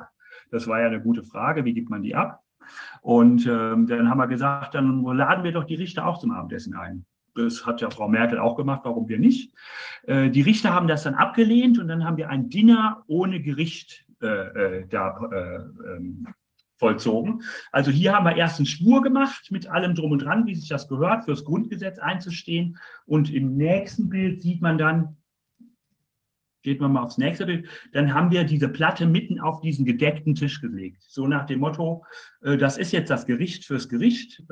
Das 0.50 0.66
war 0.66 0.80
ja 0.80 0.86
eine 0.86 1.02
gute 1.02 1.22
Frage, 1.22 1.66
wie 1.66 1.74
gibt 1.74 1.90
man 1.90 2.00
die 2.00 2.14
ab? 2.14 2.44
Und 3.02 3.46
ähm, 3.46 3.88
dann 3.88 4.08
haben 4.08 4.18
wir 4.18 4.26
gesagt, 4.26 4.74
dann 4.74 5.04
laden 5.04 5.44
wir 5.44 5.52
doch 5.52 5.64
die 5.64 5.74
Richter 5.74 6.06
auch 6.06 6.18
zum 6.18 6.30
Abendessen 6.30 6.74
ein. 6.74 7.04
Das 7.36 7.66
hat 7.66 7.80
ja 7.80 7.90
Frau 7.90 8.08
Merkel 8.08 8.38
auch 8.38 8.56
gemacht, 8.56 8.80
warum 8.84 9.08
wir 9.08 9.18
nicht. 9.18 9.52
Äh, 10.06 10.30
die 10.30 10.42
Richter 10.42 10.72
haben 10.72 10.88
das 10.88 11.02
dann 11.02 11.14
abgelehnt 11.14 11.78
und 11.78 11.88
dann 11.88 12.04
haben 12.04 12.16
wir 12.16 12.30
ein 12.30 12.48
Dinner 12.48 13.04
ohne 13.06 13.40
Gericht 13.40 14.06
äh, 14.22 14.26
äh 14.26 14.86
da 14.88 15.20
äh, 15.30 15.96
ähm, 15.96 16.26
vollzogen. 16.78 17.42
Also 17.72 17.90
hier 17.90 18.14
haben 18.14 18.24
wir 18.24 18.36
erst 18.36 18.58
einen 18.58 18.66
Schwur 18.66 19.02
gemacht 19.02 19.50
mit 19.50 19.66
allem 19.66 19.94
drum 19.94 20.12
und 20.12 20.20
dran, 20.20 20.46
wie 20.46 20.54
sich 20.54 20.68
das 20.68 20.88
gehört, 20.88 21.24
fürs 21.24 21.44
Grundgesetz 21.44 21.98
einzustehen. 21.98 22.78
Und 23.06 23.32
im 23.32 23.56
nächsten 23.56 24.08
Bild 24.08 24.42
sieht 24.42 24.60
man 24.60 24.76
dann, 24.76 25.16
geht 26.62 26.80
man 26.80 26.92
mal 26.92 27.02
aufs 27.02 27.18
nächste 27.18 27.46
Bild, 27.46 27.66
dann 27.92 28.12
haben 28.12 28.30
wir 28.30 28.44
diese 28.44 28.68
Platte 28.68 29.06
mitten 29.06 29.40
auf 29.40 29.60
diesen 29.60 29.86
gedeckten 29.86 30.34
Tisch 30.34 30.60
gelegt. 30.60 31.02
So 31.08 31.26
nach 31.26 31.46
dem 31.46 31.60
Motto, 31.60 32.04
das 32.42 32.76
ist 32.76 32.92
jetzt 32.92 33.08
das 33.08 33.24
Gericht 33.24 33.64
fürs 33.64 33.88
Gericht 33.88 34.42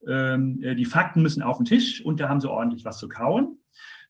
die 0.00 0.84
Fakten 0.84 1.22
müssen 1.22 1.42
auf 1.42 1.56
den 1.56 1.66
Tisch 1.66 2.04
und 2.04 2.20
da 2.20 2.28
haben 2.28 2.40
sie 2.40 2.48
ordentlich 2.48 2.84
was 2.84 2.98
zu 2.98 3.08
kauen. 3.08 3.58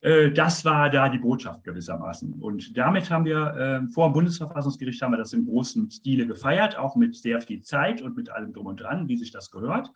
Äh, 0.01 0.31
das 0.31 0.65
war 0.65 0.91
da 0.91 1.09
die 1.09 1.19
Botschaft 1.19 1.65
gewissermaßen. 1.65 2.35
Und 2.35 2.77
damit 2.77 3.11
haben 3.11 3.25
wir 3.25 3.55
äh, 3.55 3.87
vor 3.89 4.09
dem 4.09 4.15
Bundesverfassungsgericht 4.15 5.03
haben 5.03 5.13
wir 5.13 5.19
das 5.19 5.33
im 5.33 5.47
großen 5.47 5.91
Stile 5.91 6.27
gefeiert, 6.27 6.77
auch 6.77 6.97
mit 6.97 7.17
sehr 7.17 7.41
viel 7.41 7.63
Zeit 7.63 8.01
und 8.03 8.17
mit 8.17 8.31
allem 8.31 8.53
drum 8.53 8.67
und 8.67 8.81
dran, 8.81 9.09
wie 9.09 9.17
sich 9.17 9.31
das 9.31 9.51
gehört. 9.51 9.91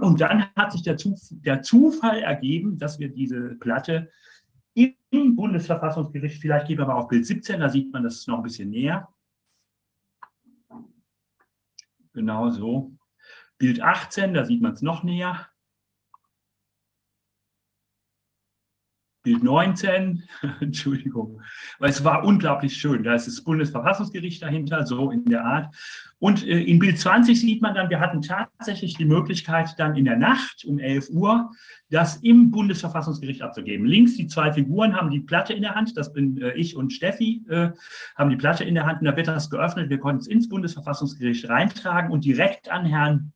Und 0.00 0.18
dann 0.22 0.46
hat 0.56 0.72
sich 0.72 0.82
der 0.82 1.62
Zufall 1.62 2.20
ergeben, 2.20 2.78
dass 2.78 2.98
wir 2.98 3.10
diese 3.10 3.54
Platte 3.56 4.10
im 4.72 5.36
Bundesverfassungsgericht, 5.36 6.40
vielleicht 6.40 6.68
gehen 6.68 6.78
wir 6.78 6.86
mal 6.86 6.94
auf 6.94 7.08
Bild 7.08 7.26
17, 7.26 7.60
da 7.60 7.68
sieht 7.68 7.92
man 7.92 8.02
das 8.02 8.26
noch 8.26 8.38
ein 8.38 8.42
bisschen 8.42 8.70
näher. 8.70 9.08
Genau 12.14 12.48
so. 12.48 12.95
Bild 13.58 13.80
18, 13.80 14.34
da 14.34 14.44
sieht 14.44 14.60
man 14.62 14.72
es 14.72 14.82
noch 14.82 15.02
näher. 15.02 15.48
Bild 19.26 19.42
19, 19.42 20.22
Entschuldigung, 20.60 21.42
weil 21.80 21.90
es 21.90 22.04
war 22.04 22.22
unglaublich 22.22 22.76
schön. 22.76 23.02
Da 23.02 23.14
ist 23.14 23.26
das 23.26 23.42
Bundesverfassungsgericht 23.42 24.40
dahinter, 24.40 24.86
so 24.86 25.10
in 25.10 25.24
der 25.24 25.44
Art. 25.44 25.74
Und 26.20 26.46
äh, 26.46 26.62
in 26.62 26.78
Bild 26.78 27.00
20 27.00 27.40
sieht 27.40 27.60
man 27.60 27.74
dann, 27.74 27.90
wir 27.90 27.98
hatten 27.98 28.22
tatsächlich 28.22 28.94
die 28.96 29.04
Möglichkeit, 29.04 29.74
dann 29.78 29.96
in 29.96 30.04
der 30.04 30.16
Nacht 30.16 30.64
um 30.64 30.78
11 30.78 31.10
Uhr 31.10 31.50
das 31.90 32.18
im 32.18 32.52
Bundesverfassungsgericht 32.52 33.42
abzugeben. 33.42 33.84
Links 33.84 34.16
die 34.16 34.28
zwei 34.28 34.52
Figuren 34.52 34.94
haben 34.94 35.10
die 35.10 35.20
Platte 35.20 35.54
in 35.54 35.62
der 35.62 35.74
Hand, 35.74 35.96
das 35.96 36.12
bin 36.12 36.40
äh, 36.40 36.52
ich 36.52 36.76
und 36.76 36.92
Steffi, 36.92 37.44
äh, 37.48 37.70
haben 38.14 38.30
die 38.30 38.36
Platte 38.36 38.62
in 38.62 38.76
der 38.76 38.86
Hand 38.86 39.00
und 39.00 39.06
da 39.06 39.16
wird 39.16 39.26
das 39.26 39.50
geöffnet. 39.50 39.90
Wir 39.90 39.98
konnten 39.98 40.20
es 40.20 40.28
ins 40.28 40.48
Bundesverfassungsgericht 40.48 41.48
reintragen 41.48 42.12
und 42.12 42.24
direkt 42.24 42.70
an 42.70 42.86
Herrn 42.86 43.32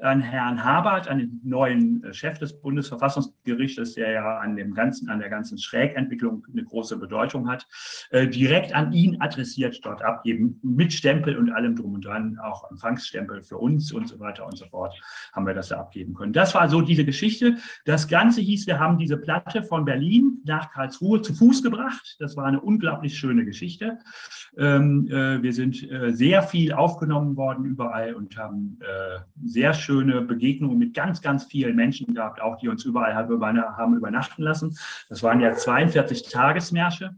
an 0.00 0.20
Herrn 0.20 0.64
Habert, 0.64 1.08
an 1.08 1.18
den 1.18 1.40
neuen 1.44 2.02
äh, 2.04 2.12
Chef 2.12 2.38
des 2.38 2.60
Bundesverfassungsgerichtes, 2.60 3.94
der 3.94 4.10
ja 4.10 4.38
an 4.38 4.56
dem 4.56 4.74
ganzen, 4.74 5.08
an 5.08 5.20
der 5.20 5.28
ganzen 5.28 5.58
Schrägentwicklung 5.58 6.44
eine 6.50 6.64
große 6.64 6.96
Bedeutung 6.96 7.48
hat, 7.48 7.66
äh, 8.10 8.26
direkt 8.26 8.74
an 8.74 8.92
ihn 8.92 9.20
adressiert 9.20 9.78
dort 9.82 10.02
abgeben, 10.02 10.58
mit 10.62 10.92
Stempel 10.92 11.36
und 11.36 11.50
allem 11.50 11.76
drum 11.76 11.94
und 11.94 12.04
dran, 12.04 12.38
auch 12.42 12.70
Empfangsstempel 12.70 13.42
für 13.42 13.58
uns 13.58 13.92
und 13.92 14.08
so 14.08 14.18
weiter 14.18 14.46
und 14.46 14.56
so 14.56 14.66
fort, 14.66 14.94
haben 15.32 15.46
wir 15.46 15.54
das 15.54 15.68
da 15.68 15.78
abgeben 15.78 16.14
können. 16.14 16.32
Das 16.32 16.54
war 16.54 16.68
so 16.68 16.80
diese 16.80 17.04
Geschichte. 17.04 17.56
Das 17.84 18.08
Ganze 18.08 18.40
hieß, 18.40 18.66
wir 18.66 18.78
haben 18.78 18.98
diese 18.98 19.16
Platte 19.16 19.62
von 19.62 19.84
Berlin 19.84 20.38
nach 20.44 20.72
Karlsruhe 20.72 21.22
zu 21.22 21.34
Fuß 21.34 21.62
gebracht. 21.62 22.16
Das 22.18 22.36
war 22.36 22.46
eine 22.46 22.60
unglaublich 22.60 23.16
schöne 23.16 23.44
Geschichte. 23.44 23.98
Ähm, 24.56 25.06
äh, 25.08 25.42
wir 25.42 25.52
sind 25.52 25.86
sehr 26.16 26.42
viel 26.42 26.72
aufgenommen 26.72 27.36
worden 27.36 27.64
überall 27.64 28.14
und 28.14 28.36
haben 28.36 28.78
sehr 29.44 29.74
schöne 29.82 30.22
Begegnungen 30.22 30.78
mit 30.78 30.94
ganz, 30.94 31.20
ganz 31.20 31.44
vielen 31.44 31.76
Menschen 31.76 32.14
gehabt, 32.14 32.40
auch 32.40 32.56
die 32.58 32.68
uns 32.68 32.84
überall 32.84 33.14
haben 33.14 33.96
übernachten 33.96 34.42
lassen. 34.42 34.76
Das 35.08 35.22
waren 35.22 35.40
ja 35.40 35.54
42 35.54 36.28
Tagesmärsche. 36.28 37.14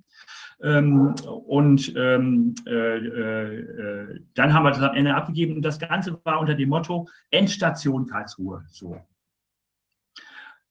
Ähm, 0.62 1.14
und 1.46 1.94
ähm, 1.96 2.54
äh, 2.66 2.96
äh, 2.96 4.20
dann 4.34 4.52
haben 4.52 4.64
wir 4.64 4.70
das 4.70 4.82
am 4.82 4.94
Ende 4.94 5.14
abgegeben. 5.14 5.56
Und 5.56 5.62
das 5.62 5.78
Ganze 5.78 6.18
war 6.24 6.40
unter 6.40 6.54
dem 6.54 6.68
Motto 6.68 7.08
Endstation 7.30 8.06
Karlsruhe. 8.06 8.64
So. 8.68 8.96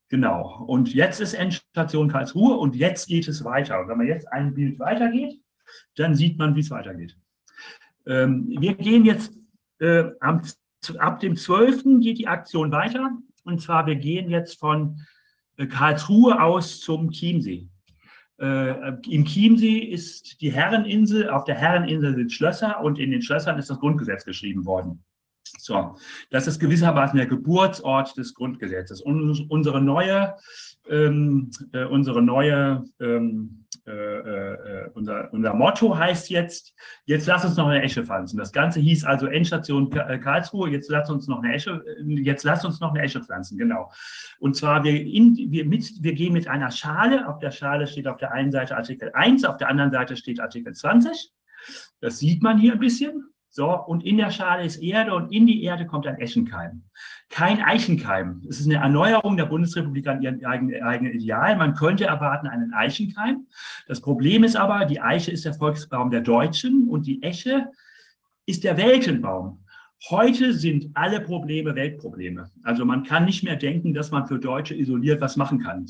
Genau. 0.10 0.64
Und 0.68 0.94
jetzt 0.94 1.20
ist 1.20 1.34
Endstation 1.34 2.08
Karlsruhe 2.08 2.56
und 2.56 2.76
jetzt 2.76 3.08
geht 3.08 3.28
es 3.28 3.44
weiter. 3.44 3.82
Und 3.82 3.88
wenn 3.88 3.98
man 3.98 4.08
jetzt 4.08 4.32
ein 4.32 4.54
Bild 4.54 4.80
weitergeht, 4.80 5.40
dann 5.96 6.16
sieht 6.16 6.38
man, 6.38 6.56
wie 6.56 6.62
es 6.62 6.72
weitergeht. 6.72 7.18
Ähm, 8.06 8.48
wir 8.60 8.76
gehen 8.76 9.06
jetzt 9.06 9.34
äh, 9.80 10.06
am 10.20 10.42
ab 11.00 11.20
dem 11.20 11.36
12. 11.36 12.02
geht 12.02 12.18
die 12.18 12.28
Aktion 12.28 12.72
weiter. 12.72 13.18
Und 13.44 13.62
zwar, 13.62 13.86
wir 13.86 13.96
gehen 13.96 14.30
jetzt 14.30 14.60
von 14.60 15.00
äh, 15.58 15.68
Karlsruhe 15.68 16.42
aus 16.42 16.80
zum 16.80 17.10
Chiemsee. 17.10 17.68
Äh, 18.40 18.94
Im 19.10 19.26
Chiemsee 19.26 19.80
ist 19.80 20.42
die 20.42 20.52
Herreninsel, 20.52 21.30
auf 21.30 21.44
der 21.44 21.56
Herreninsel 21.56 22.16
sind 22.16 22.32
Schlösser 22.32 22.82
und 22.82 23.00
in 23.00 23.12
den 23.12 23.22
Schlössern 23.22 23.60
ist 23.60 23.70
das 23.70 23.80
Grundgesetz 23.80 24.26
geschrieben 24.26 24.66
worden. 24.66 25.04
So, 25.60 25.96
das 26.30 26.48
ist 26.48 26.60
gewissermaßen 26.60 27.18
der 27.18 27.28
Geburtsort 27.28 28.18
des 28.18 28.34
Grundgesetzes. 28.34 29.02
Und 29.02 29.50
unsere 29.50 29.82
neue, 29.82 30.36
ähm, 30.90 31.52
äh, 31.74 31.86
unsere 31.86 32.22
neue 32.22 32.84
ähm, 33.00 33.63
äh, 33.86 33.92
äh, 33.92 34.90
unser, 34.94 35.34
unser 35.34 35.54
Motto 35.54 35.98
heißt 35.98 36.30
jetzt, 36.30 36.74
jetzt 37.06 37.28
lass 37.28 37.44
uns 37.44 37.58
noch 37.58 37.68
eine 37.68 37.84
Esche 37.84 38.06
pflanzen. 38.06 38.38
Das 38.38 38.54
Ganze 38.54 38.80
hieß 38.80 39.04
also 39.04 39.28
Endstation 39.28 39.92
äh, 39.92 40.20
Karlsruhe, 40.20 40.70
jetzt 40.70 40.90
lass 40.90 41.10
uns 41.10 41.28
noch 41.28 41.44
eine 41.44 41.54
Esche, 41.54 41.84
äh, 41.86 42.22
jetzt 42.22 42.46
lass 42.46 42.64
uns 42.64 42.80
noch 42.80 42.94
eine 42.94 43.04
Esche 43.04 43.22
pflanzen, 43.22 43.58
genau. 43.58 43.92
Und 44.40 44.56
zwar, 44.56 44.86
wir, 44.86 44.94
in, 44.94 45.36
wir, 45.36 45.66
mit, 45.66 46.02
wir 46.02 46.14
gehen 46.14 46.32
mit 46.32 46.48
einer 46.48 46.72
Schale, 46.72 47.28
auf 47.28 47.40
der 47.40 47.52
Schale 47.52 47.88
steht 47.88 48.08
auf 48.08 48.18
der 48.18 48.32
einen 48.32 48.54
Seite 48.54 48.78
Artikel 48.78 49.12
1, 49.14 49.44
auf 49.44 49.58
der 49.58 49.68
anderen 49.68 49.92
Seite 49.92 50.16
steht 50.16 50.40
Artikel 50.40 50.74
20. 50.74 51.34
Das 52.00 52.20
sieht 52.20 52.42
man 52.42 52.58
hier 52.58 52.74
ein 52.74 52.80
bisschen. 52.80 53.33
So, 53.56 53.70
und 53.70 54.04
in 54.04 54.18
der 54.18 54.32
Schale 54.32 54.66
ist 54.66 54.78
Erde 54.78 55.14
und 55.14 55.32
in 55.32 55.46
die 55.46 55.64
Erde 55.64 55.86
kommt 55.86 56.08
ein 56.08 56.18
Eschenkeim. 56.18 56.82
Kein 57.30 57.62
Eichenkeim. 57.62 58.42
Es 58.50 58.60
ist 58.60 58.66
eine 58.66 58.78
Erneuerung 58.78 59.38
der 59.38 59.46
Bundesrepublik 59.46 60.08
an 60.08 60.24
ihren 60.24 60.44
eigenen, 60.44 60.82
eigenen 60.82 61.14
Ideal. 61.14 61.56
Man 61.56 61.76
könnte 61.76 62.06
erwarten 62.06 62.48
einen 62.48 62.74
Eichenkeim. 62.74 63.46
Das 63.88 64.02
Problem 64.02 64.44
ist 64.44 64.56
aber, 64.56 64.86
die 64.86 65.00
Eiche 65.00 65.30
ist 65.30 65.46
der 65.46 65.54
Volksbaum 65.54 66.10
der 66.10 66.22
Deutschen 66.22 66.90
und 66.90 67.06
die 67.06 67.22
Esche 67.22 67.68
ist 68.48 68.64
der 68.64 68.76
Weltenbaum. 68.76 69.63
Heute 70.10 70.54
sind 70.54 70.90
alle 70.96 71.22
Probleme 71.22 71.76
Weltprobleme. 71.76 72.52
Also 72.64 72.84
man 72.84 73.04
kann 73.04 73.24
nicht 73.24 73.42
mehr 73.42 73.56
denken, 73.56 73.94
dass 73.94 74.12
man 74.12 74.28
für 74.28 74.38
Deutsche 74.38 74.76
isoliert 74.76 75.22
was 75.22 75.38
machen 75.38 75.60
kann. 75.60 75.86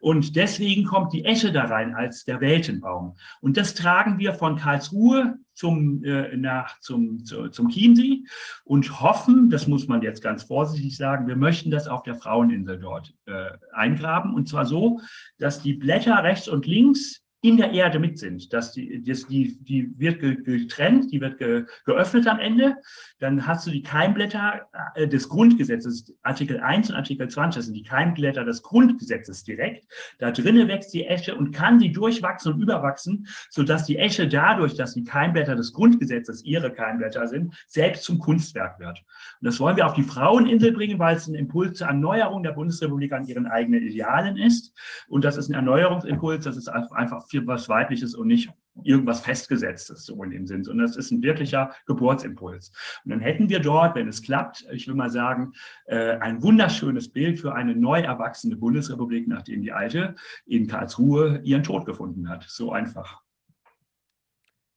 Und 0.00 0.36
deswegen 0.36 0.84
kommt 0.84 1.12
die 1.12 1.26
Esche 1.26 1.52
da 1.52 1.64
rein 1.64 1.94
als 1.94 2.24
der 2.24 2.40
Weltenbaum. 2.40 3.16
Und 3.42 3.58
das 3.58 3.74
tragen 3.74 4.18
wir 4.18 4.32
von 4.32 4.56
Karlsruhe 4.56 5.38
zum, 5.52 6.02
äh, 6.02 6.34
nach, 6.34 6.80
zum, 6.80 7.22
zu, 7.26 7.48
zum 7.48 7.68
Chiemsee 7.68 8.24
und 8.64 9.02
hoffen, 9.02 9.50
das 9.50 9.66
muss 9.66 9.86
man 9.86 10.00
jetzt 10.00 10.22
ganz 10.22 10.44
vorsichtig 10.44 10.96
sagen, 10.96 11.28
wir 11.28 11.36
möchten 11.36 11.70
das 11.70 11.88
auf 11.88 12.02
der 12.02 12.14
Fraueninsel 12.14 12.78
dort 12.78 13.12
äh, 13.26 13.50
eingraben. 13.72 14.32
Und 14.32 14.48
zwar 14.48 14.64
so, 14.64 15.00
dass 15.38 15.60
die 15.60 15.74
Blätter 15.74 16.22
rechts 16.22 16.48
und 16.48 16.66
links 16.66 17.22
in 17.42 17.56
der 17.56 17.72
Erde 17.72 17.98
mit 17.98 18.18
sind. 18.18 18.52
Dass 18.52 18.72
die, 18.72 19.02
die, 19.02 19.58
die 19.64 19.98
wird 19.98 20.20
getrennt, 20.20 21.10
die 21.10 21.20
wird 21.20 21.38
ge, 21.38 21.64
geöffnet 21.84 22.26
am 22.26 22.38
Ende. 22.38 22.76
Dann 23.18 23.46
hast 23.46 23.66
du 23.66 23.70
die 23.70 23.82
Keimblätter 23.82 24.68
äh, 24.94 25.08
des 25.08 25.28
Grundgesetzes, 25.28 26.14
Artikel 26.22 26.60
1 26.60 26.90
und 26.90 26.96
Artikel 26.96 27.28
20, 27.28 27.58
das 27.58 27.66
sind 27.66 27.74
die 27.74 27.82
Keimblätter 27.82 28.44
des 28.44 28.62
Grundgesetzes 28.62 29.44
direkt. 29.44 29.86
Da 30.18 30.30
drinnen 30.30 30.68
wächst 30.68 30.92
die 30.92 31.06
Esche 31.06 31.34
und 31.34 31.52
kann 31.52 31.80
sie 31.80 31.92
durchwachsen 31.92 32.52
und 32.52 32.60
überwachsen, 32.60 33.26
sodass 33.48 33.86
die 33.86 33.96
Esche 33.96 34.28
dadurch, 34.28 34.74
dass 34.74 34.94
die 34.94 35.04
Keimblätter 35.04 35.56
des 35.56 35.72
Grundgesetzes 35.72 36.44
ihre 36.44 36.70
Keimblätter 36.70 37.26
sind, 37.26 37.54
selbst 37.66 38.04
zum 38.04 38.18
Kunstwerk 38.18 38.78
wird. 38.78 38.98
Und 39.40 39.46
das 39.46 39.58
wollen 39.60 39.76
wir 39.76 39.86
auf 39.86 39.94
die 39.94 40.02
Fraueninsel 40.02 40.72
bringen, 40.72 40.98
weil 40.98 41.16
es 41.16 41.26
ein 41.26 41.34
Impuls 41.34 41.78
zur 41.78 41.86
Erneuerung 41.86 42.42
der 42.42 42.52
Bundesrepublik 42.52 43.12
an 43.12 43.26
ihren 43.26 43.46
eigenen 43.46 43.82
Idealen 43.82 44.36
ist. 44.36 44.74
Und 45.08 45.24
das 45.24 45.36
ist 45.36 45.48
ein 45.48 45.54
Erneuerungsimpuls, 45.54 46.44
das 46.44 46.56
ist 46.56 46.68
einfach 46.68 47.29
viel 47.30 47.46
was 47.46 47.68
Weibliches 47.68 48.14
und 48.14 48.26
nicht 48.26 48.50
irgendwas 48.84 49.20
Festgesetztes, 49.20 50.04
so 50.04 50.22
in 50.22 50.30
dem 50.30 50.46
Sinn, 50.46 50.64
sondern 50.64 50.86
das 50.86 50.96
ist 50.96 51.10
ein 51.10 51.22
wirklicher 51.22 51.74
Geburtsimpuls. 51.86 52.72
Und 53.04 53.10
dann 53.10 53.20
hätten 53.20 53.48
wir 53.48 53.60
dort, 53.60 53.94
wenn 53.94 54.08
es 54.08 54.22
klappt, 54.22 54.66
ich 54.72 54.86
will 54.86 54.94
mal 54.94 55.10
sagen, 55.10 55.52
äh, 55.86 56.16
ein 56.18 56.42
wunderschönes 56.42 57.08
Bild 57.08 57.40
für 57.40 57.54
eine 57.54 57.74
neu 57.74 58.00
erwachsene 58.00 58.56
Bundesrepublik, 58.56 59.28
nachdem 59.28 59.62
die 59.62 59.72
alte 59.72 60.14
in 60.46 60.66
Karlsruhe 60.66 61.40
ihren 61.44 61.62
Tod 61.62 61.84
gefunden 61.84 62.28
hat. 62.28 62.44
So 62.48 62.72
einfach. 62.72 63.22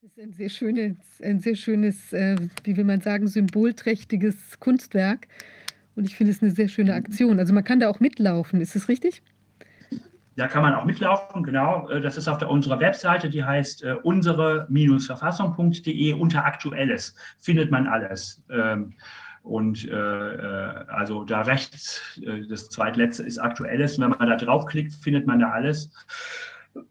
Das 0.02 0.12
ist 0.12 0.20
ein 0.20 0.34
sehr 0.34 0.50
schönes, 0.50 0.98
ein 1.22 1.40
sehr 1.40 1.56
schönes, 1.56 2.12
äh, 2.12 2.36
wie 2.64 2.76
will 2.76 2.84
man 2.84 3.00
sagen, 3.00 3.28
symbolträchtiges 3.28 4.60
Kunstwerk. 4.60 5.28
Und 5.96 6.06
ich 6.06 6.16
finde 6.16 6.34
es 6.34 6.42
eine 6.42 6.52
sehr 6.52 6.68
schöne 6.68 6.94
Aktion. 6.94 7.40
Also 7.40 7.54
man 7.54 7.64
kann 7.64 7.80
da 7.80 7.90
auch 7.90 8.00
mitlaufen, 8.00 8.60
ist 8.60 8.76
das 8.76 8.90
richtig? 8.90 9.22
Da 10.36 10.48
kann 10.48 10.64
man 10.64 10.74
auch 10.74 10.86
mitlaufen, 10.86 11.44
genau. 11.44 11.88
Äh, 11.90 12.02
das 12.02 12.18
ist 12.18 12.28
auf 12.28 12.40
der, 12.40 12.50
unserer 12.50 12.80
Webseite, 12.80 13.30
die 13.30 13.44
heißt 13.44 13.84
äh, 13.84 13.94
unsere-verfassung.de 14.02 16.14
unter 16.14 16.44
Aktuelles. 16.46 17.14
Findet 17.40 17.70
man 17.70 17.86
alles. 17.88 18.42
Ähm, 18.50 18.94
und 19.44 19.88
äh, 19.88 19.92
äh 19.92 20.86
also 20.88 21.24
da 21.26 21.42
rechts, 21.42 22.20
äh, 22.26 22.48
das 22.48 22.70
zweitletzte 22.70 23.22
ist 23.24 23.38
Aktuelles. 23.38 23.98
Und 23.98 24.06
wenn 24.06 24.12
man 24.18 24.30
da 24.30 24.38
draufklickt, 24.38 24.94
findet 24.94 25.28
man 25.28 25.40
da 25.40 25.52
alles. 25.52 25.92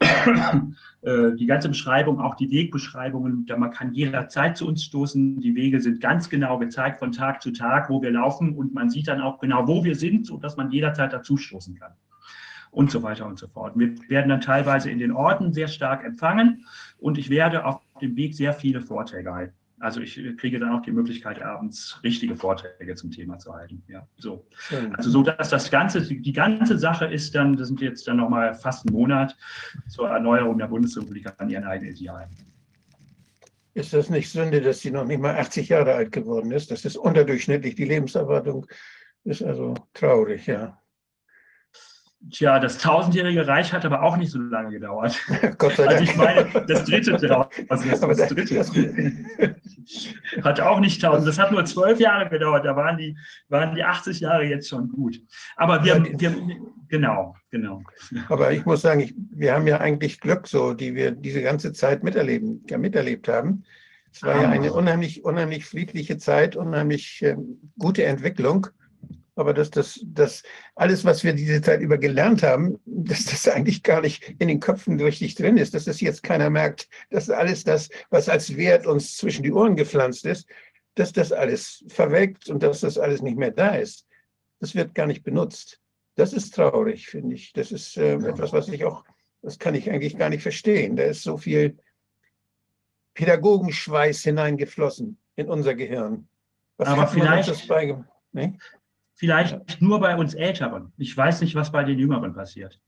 die 1.04 1.46
ganze 1.46 1.68
Beschreibung, 1.68 2.20
auch 2.20 2.36
die 2.36 2.48
Wegbeschreibungen, 2.48 3.46
da 3.46 3.56
man 3.56 3.72
kann 3.72 3.92
jederzeit 3.92 4.56
zu 4.56 4.68
uns 4.68 4.84
stoßen. 4.84 5.40
Die 5.40 5.56
Wege 5.56 5.80
sind 5.80 6.00
ganz 6.00 6.30
genau 6.30 6.60
gezeigt 6.60 7.00
von 7.00 7.10
Tag 7.10 7.42
zu 7.42 7.50
Tag, 7.50 7.90
wo 7.90 8.00
wir 8.00 8.12
laufen 8.12 8.56
und 8.56 8.72
man 8.72 8.90
sieht 8.90 9.08
dann 9.08 9.20
auch 9.20 9.40
genau, 9.40 9.66
wo 9.66 9.82
wir 9.82 9.96
sind, 9.96 10.28
sodass 10.28 10.56
man 10.56 10.70
jederzeit 10.70 11.12
dazu 11.12 11.36
stoßen 11.36 11.74
kann 11.74 11.94
und 12.72 12.90
so 12.90 13.02
weiter 13.02 13.26
und 13.26 13.38
so 13.38 13.46
fort. 13.46 13.74
Wir 13.76 13.94
werden 14.08 14.30
dann 14.30 14.40
teilweise 14.40 14.90
in 14.90 14.98
den 14.98 15.12
Orten 15.12 15.52
sehr 15.52 15.68
stark 15.68 16.04
empfangen 16.04 16.66
und 16.98 17.18
ich 17.18 17.30
werde 17.30 17.64
auf 17.64 17.80
dem 18.00 18.16
Weg 18.16 18.34
sehr 18.34 18.54
viele 18.54 18.80
Vorträge 18.80 19.32
halten. 19.32 19.54
Also 19.78 20.00
ich 20.00 20.14
kriege 20.38 20.58
dann 20.58 20.70
auch 20.70 20.82
die 20.82 20.92
Möglichkeit, 20.92 21.42
abends 21.42 21.98
richtige 22.04 22.36
Vorträge 22.36 22.94
zum 22.94 23.10
Thema 23.10 23.38
zu 23.38 23.52
halten. 23.52 23.82
Ja, 23.88 24.06
so. 24.16 24.46
Also 24.96 25.10
so, 25.10 25.22
dass 25.22 25.50
das 25.50 25.70
Ganze, 25.70 26.02
die 26.02 26.32
ganze 26.32 26.78
Sache 26.78 27.06
ist 27.06 27.34
dann, 27.34 27.56
das 27.56 27.68
sind 27.68 27.80
jetzt 27.80 28.06
dann 28.06 28.18
nochmal 28.18 28.54
fast 28.54 28.86
ein 28.86 28.92
Monat 28.92 29.36
zur 29.88 30.08
Erneuerung 30.08 30.56
der 30.56 30.68
Bundesrepublik 30.68 31.28
an 31.36 31.50
ihren 31.50 31.64
eigenen 31.64 31.92
Idealen. 31.92 32.30
Ist 33.74 33.92
das 33.92 34.08
nicht 34.08 34.30
Sünde, 34.30 34.60
dass 34.60 34.80
sie 34.80 34.90
noch 34.90 35.04
nicht 35.04 35.20
mal 35.20 35.36
80 35.36 35.68
Jahre 35.68 35.94
alt 35.94 36.12
geworden 36.12 36.52
ist? 36.52 36.70
Das 36.70 36.84
ist 36.84 36.96
unterdurchschnittlich. 36.96 37.74
Die 37.74 37.86
Lebenserwartung 37.86 38.66
ist 39.24 39.42
also 39.42 39.74
traurig, 39.94 40.46
ja. 40.46 40.78
Tja, 42.30 42.60
das 42.60 42.78
tausendjährige 42.78 43.46
Reich 43.46 43.72
hat 43.72 43.84
aber 43.84 44.02
auch 44.02 44.16
nicht 44.16 44.30
so 44.30 44.38
lange 44.38 44.70
gedauert. 44.70 45.18
Gott 45.58 45.74
sei 45.74 45.84
Dank. 45.84 46.00
Also 46.00 46.04
ich 46.04 46.16
meine, 46.16 46.66
das 46.68 46.84
dritte 46.84 47.12
also 47.68 47.88
das, 47.88 48.00
das 48.00 48.28
dritte 48.28 48.64
hat 50.42 50.60
auch 50.60 50.80
nicht 50.80 51.02
tausend, 51.02 51.26
das 51.26 51.38
hat 51.38 51.50
nur 51.50 51.64
zwölf 51.64 51.98
Jahre 51.98 52.28
gedauert, 52.28 52.64
da 52.64 52.76
waren 52.76 52.96
die, 52.96 53.16
waren 53.48 53.74
die 53.74 53.82
80 53.82 54.20
Jahre 54.20 54.44
jetzt 54.44 54.68
schon 54.68 54.88
gut. 54.88 55.20
Aber 55.56 55.84
wir, 55.84 56.02
wir 56.18 56.36
genau, 56.88 57.34
genau. 57.50 57.82
Aber 58.28 58.52
ich 58.52 58.64
muss 58.64 58.82
sagen, 58.82 59.00
ich, 59.00 59.14
wir 59.32 59.54
haben 59.54 59.66
ja 59.66 59.80
eigentlich 59.80 60.20
Glück, 60.20 60.46
so, 60.46 60.74
die 60.74 60.94
wir 60.94 61.10
diese 61.10 61.42
ganze 61.42 61.72
Zeit 61.72 62.04
miterleben, 62.04 62.64
ja, 62.68 62.78
miterlebt 62.78 63.28
haben. 63.28 63.64
Es 64.12 64.22
war 64.22 64.40
ja 64.40 64.48
eine 64.48 64.72
unheimlich, 64.72 65.24
unheimlich 65.24 65.64
friedliche 65.64 66.18
Zeit, 66.18 66.54
unheimlich 66.54 67.22
äh, 67.22 67.36
gute 67.78 68.04
Entwicklung 68.04 68.68
aber 69.34 69.54
dass 69.54 69.70
das, 69.70 70.00
das 70.04 70.42
alles, 70.74 71.04
was 71.04 71.24
wir 71.24 71.32
diese 71.32 71.60
Zeit 71.62 71.80
über 71.80 71.98
gelernt 71.98 72.42
haben, 72.42 72.78
dass 72.84 73.24
das 73.24 73.48
eigentlich 73.48 73.82
gar 73.82 74.00
nicht 74.00 74.34
in 74.38 74.48
den 74.48 74.60
Köpfen 74.60 75.00
richtig 75.00 75.34
drin 75.34 75.56
ist, 75.56 75.74
dass 75.74 75.84
das 75.84 76.00
jetzt 76.00 76.22
keiner 76.22 76.50
merkt, 76.50 76.88
dass 77.10 77.30
alles 77.30 77.64
das, 77.64 77.88
was 78.10 78.28
als 78.28 78.56
Wert 78.56 78.86
uns 78.86 79.16
zwischen 79.16 79.42
die 79.42 79.52
Ohren 79.52 79.76
gepflanzt 79.76 80.26
ist, 80.26 80.46
dass 80.94 81.12
das 81.12 81.32
alles 81.32 81.84
verwelkt 81.88 82.48
und 82.48 82.62
dass 82.62 82.80
das 82.80 82.98
alles 82.98 83.22
nicht 83.22 83.38
mehr 83.38 83.50
da 83.50 83.76
ist. 83.76 84.06
Das 84.60 84.74
wird 84.74 84.94
gar 84.94 85.06
nicht 85.06 85.22
benutzt. 85.22 85.80
Das 86.14 86.32
ist 86.34 86.54
traurig, 86.54 87.06
finde 87.06 87.34
ich. 87.34 87.52
Das 87.52 87.72
ist 87.72 87.96
äh, 87.96 88.14
etwas, 88.14 88.52
was 88.52 88.68
ich 88.68 88.84
auch, 88.84 89.04
das 89.40 89.58
kann 89.58 89.74
ich 89.74 89.90
eigentlich 89.90 90.18
gar 90.18 90.28
nicht 90.28 90.42
verstehen. 90.42 90.96
Da 90.96 91.04
ist 91.04 91.22
so 91.22 91.38
viel 91.38 91.78
Pädagogenschweiß 93.14 94.22
hineingeflossen 94.22 95.18
in 95.36 95.48
unser 95.48 95.74
Gehirn. 95.74 96.28
Was 96.76 96.88
Aber 96.88 97.06
vielleicht, 97.06 97.48
das 97.48 97.66
nee? 98.32 98.58
Vielleicht 99.22 99.52
ja. 99.52 99.76
nur 99.78 100.00
bei 100.00 100.16
uns 100.16 100.34
Älteren. 100.34 100.92
Ich 100.96 101.16
weiß 101.16 101.42
nicht, 101.42 101.54
was 101.54 101.70
bei 101.70 101.84
den 101.84 101.96
Jüngeren 101.96 102.34
passiert. 102.34 102.80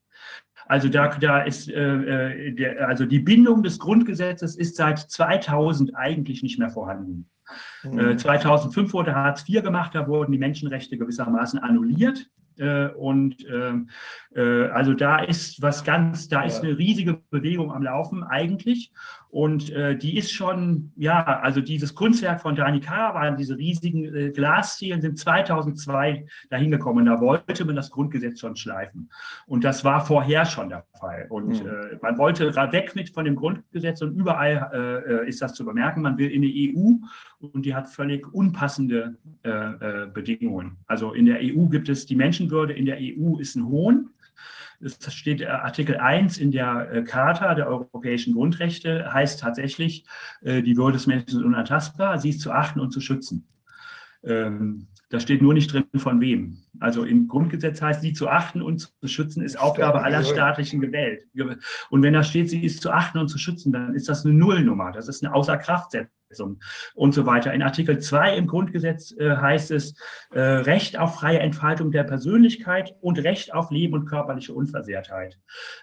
Also 0.67 0.89
da, 0.89 1.07
da 1.17 1.43
ist, 1.43 1.71
äh, 1.71 2.49
äh 2.49 2.51
der, 2.51 2.89
also 2.89 3.07
die 3.07 3.21
Bindung 3.21 3.63
des 3.63 3.79
Grundgesetzes 3.79 4.57
ist 4.57 4.75
seit 4.75 4.99
2000 4.99 5.95
eigentlich 5.95 6.43
nicht 6.43 6.59
mehr 6.59 6.71
vorhanden. 6.71 7.31
Mhm. 7.85 7.99
Äh, 8.01 8.17
2005 8.17 8.93
wurde 8.93 9.15
Hartz 9.15 9.49
IV 9.49 9.63
gemacht, 9.63 9.95
da 9.95 10.09
wurden 10.09 10.33
die 10.33 10.39
Menschenrechte 10.39 10.99
gewissermaßen 10.99 11.61
annulliert. 11.61 12.29
Äh, 12.57 12.89
und 12.89 13.37
ähm, 13.49 13.89
äh, 13.89 14.24
also 14.41 14.95
da 14.95 15.19
ist 15.21 15.63
was 15.63 15.85
ganz, 15.85 16.29
da 16.29 16.43
ist 16.43 16.63
eine 16.63 16.77
riesige 16.77 17.21
Bewegung 17.31 17.73
am 17.73 17.83
Laufen 17.83 18.25
eigentlich. 18.25 18.91
Und 19.35 19.71
äh, 19.71 19.99
die 19.99 20.17
ist 20.17 20.31
schon, 20.31 20.93
ja, 20.95 21.25
also 21.25 21.61
dieses 21.61 21.97
Kunstwerk 21.97 22.41
von 22.41 22.55
Dani 22.55 22.79
Karawan, 22.79 23.37
diese 23.37 23.59
riesigen 23.59 24.15
äh, 24.15 24.31
Glaszielen 24.31 25.01
sind 25.01 25.19
2002 25.19 26.25
dahin 26.51 26.71
gekommen. 26.71 27.07
Da 27.07 27.21
wollte 27.21 27.65
man 27.65 27.75
das 27.75 27.91
Grundgesetz 27.91 28.39
schon 28.39 28.55
schleifen. 28.55 29.11
Und 29.49 29.65
das 29.65 29.85
war 29.85 30.07
vorher 30.07 30.45
schon 30.45 30.69
der 30.69 30.85
Fall. 31.01 31.27
Und 31.31 31.49
mhm. 31.49 31.67
äh, 31.67 31.99
man 32.01 32.17
wollte 32.17 32.55
weg 32.55 32.95
mit 32.95 33.11
von 33.11 33.25
dem 33.25 33.35
Grundgesetz 33.35 34.03
und 34.03 34.15
überall 34.15 34.71
äh, 34.73 35.25
äh, 35.25 35.29
ist 35.29 35.43
das 35.43 35.55
zu 35.55 35.65
bemerken. 35.65 36.03
Man 36.03 36.17
will 36.17 36.31
in 36.31 36.43
die 36.43 36.73
EU 36.73 36.93
und 37.41 37.67
die 37.67 37.75
hat 37.75 37.89
völlig 37.89 38.33
unpassende 38.33 39.17
äh, 39.43 39.51
äh, 39.51 40.07
Bedingungen. 40.15 40.77
Also 40.87 41.13
in 41.13 41.27
der 41.27 41.41
EU 41.41 41.67
gibt 41.67 41.89
es 41.89 42.07
die 42.07 42.15
Menschenwürde, 42.15 42.73
in 42.73 42.87
der 42.87 42.99
EU 43.01 43.39
ist 43.41 43.57
ein 43.57 43.67
Hohn. 43.67 44.11
Es 44.85 44.99
steht 45.13 45.41
äh, 45.41 45.47
Artikel 45.47 45.97
1 45.97 46.39
in 46.39 46.51
der 46.51 46.91
äh, 46.93 47.03
Charta 47.03 47.55
der 47.55 47.67
europäischen 47.67 48.35
Grundrechte, 48.35 49.13
heißt 49.13 49.41
tatsächlich, 49.41 50.07
die 50.43 50.77
Würde 50.77 50.95
des 50.95 51.07
Menschen 51.07 51.39
ist 51.39 51.45
unantastbar, 51.45 52.19
sie 52.19 52.31
ist 52.31 52.41
zu 52.41 52.53
achten 52.53 52.81
und 52.81 52.91
zu 52.91 53.01
schützen. 53.01 53.49
Ähm, 54.23 54.89
da 55.09 55.21
steht 55.21 55.43
nur 55.43 55.55
nicht 55.55 55.73
drin, 55.73 55.87
von 55.97 56.21
wem. 56.21 56.64
Also 56.81 57.05
im 57.05 57.29
Grundgesetz 57.29 57.81
heißt, 57.81 58.01
sie 58.01 58.13
zu 58.13 58.29
achten 58.29 58.63
und 58.63 58.93
zu 59.01 59.09
schützen 59.09 59.43
ist 59.43 59.59
Aufgabe 59.59 60.03
aller 60.03 60.25
staatlichen 60.25 60.81
Gewählt. 60.81 61.25
Und 61.91 62.03
wenn 62.03 62.15
da 62.15 62.23
steht, 62.23 62.51
sie 62.51 62.65
ist 62.65 62.83
zu 62.83 62.91
achten 62.91 63.19
und 63.19 63.29
zu 63.29 63.39
schützen, 63.39 63.73
dann 63.73 63.95
ist 63.95 64.09
das 64.09 64.25
eine 64.25 64.35
Nullnummer. 64.35 64.93
Das 64.93 65.09
ist 65.09 65.25
eine 65.25 65.35
Außerkraftsetzung 65.35 66.59
und 66.95 67.15
so 67.15 67.27
weiter. 67.27 67.53
In 67.53 67.63
Artikel 67.63 67.99
2 67.99 68.37
im 68.37 68.47
Grundgesetz 68.47 69.13
äh, 69.19 69.37
heißt 69.37 69.71
es 69.71 69.95
äh, 70.33 70.41
Recht 70.41 70.99
auf 70.99 71.17
freie 71.17 71.39
Entfaltung 71.39 71.93
der 71.93 72.05
Persönlichkeit 72.05 72.95
und 73.01 73.19
Recht 73.19 73.55
auf 73.55 73.71
Leben 73.71 73.95
und 73.95 74.07
körperliche 74.07 74.53
Unversehrtheit. 74.53 75.39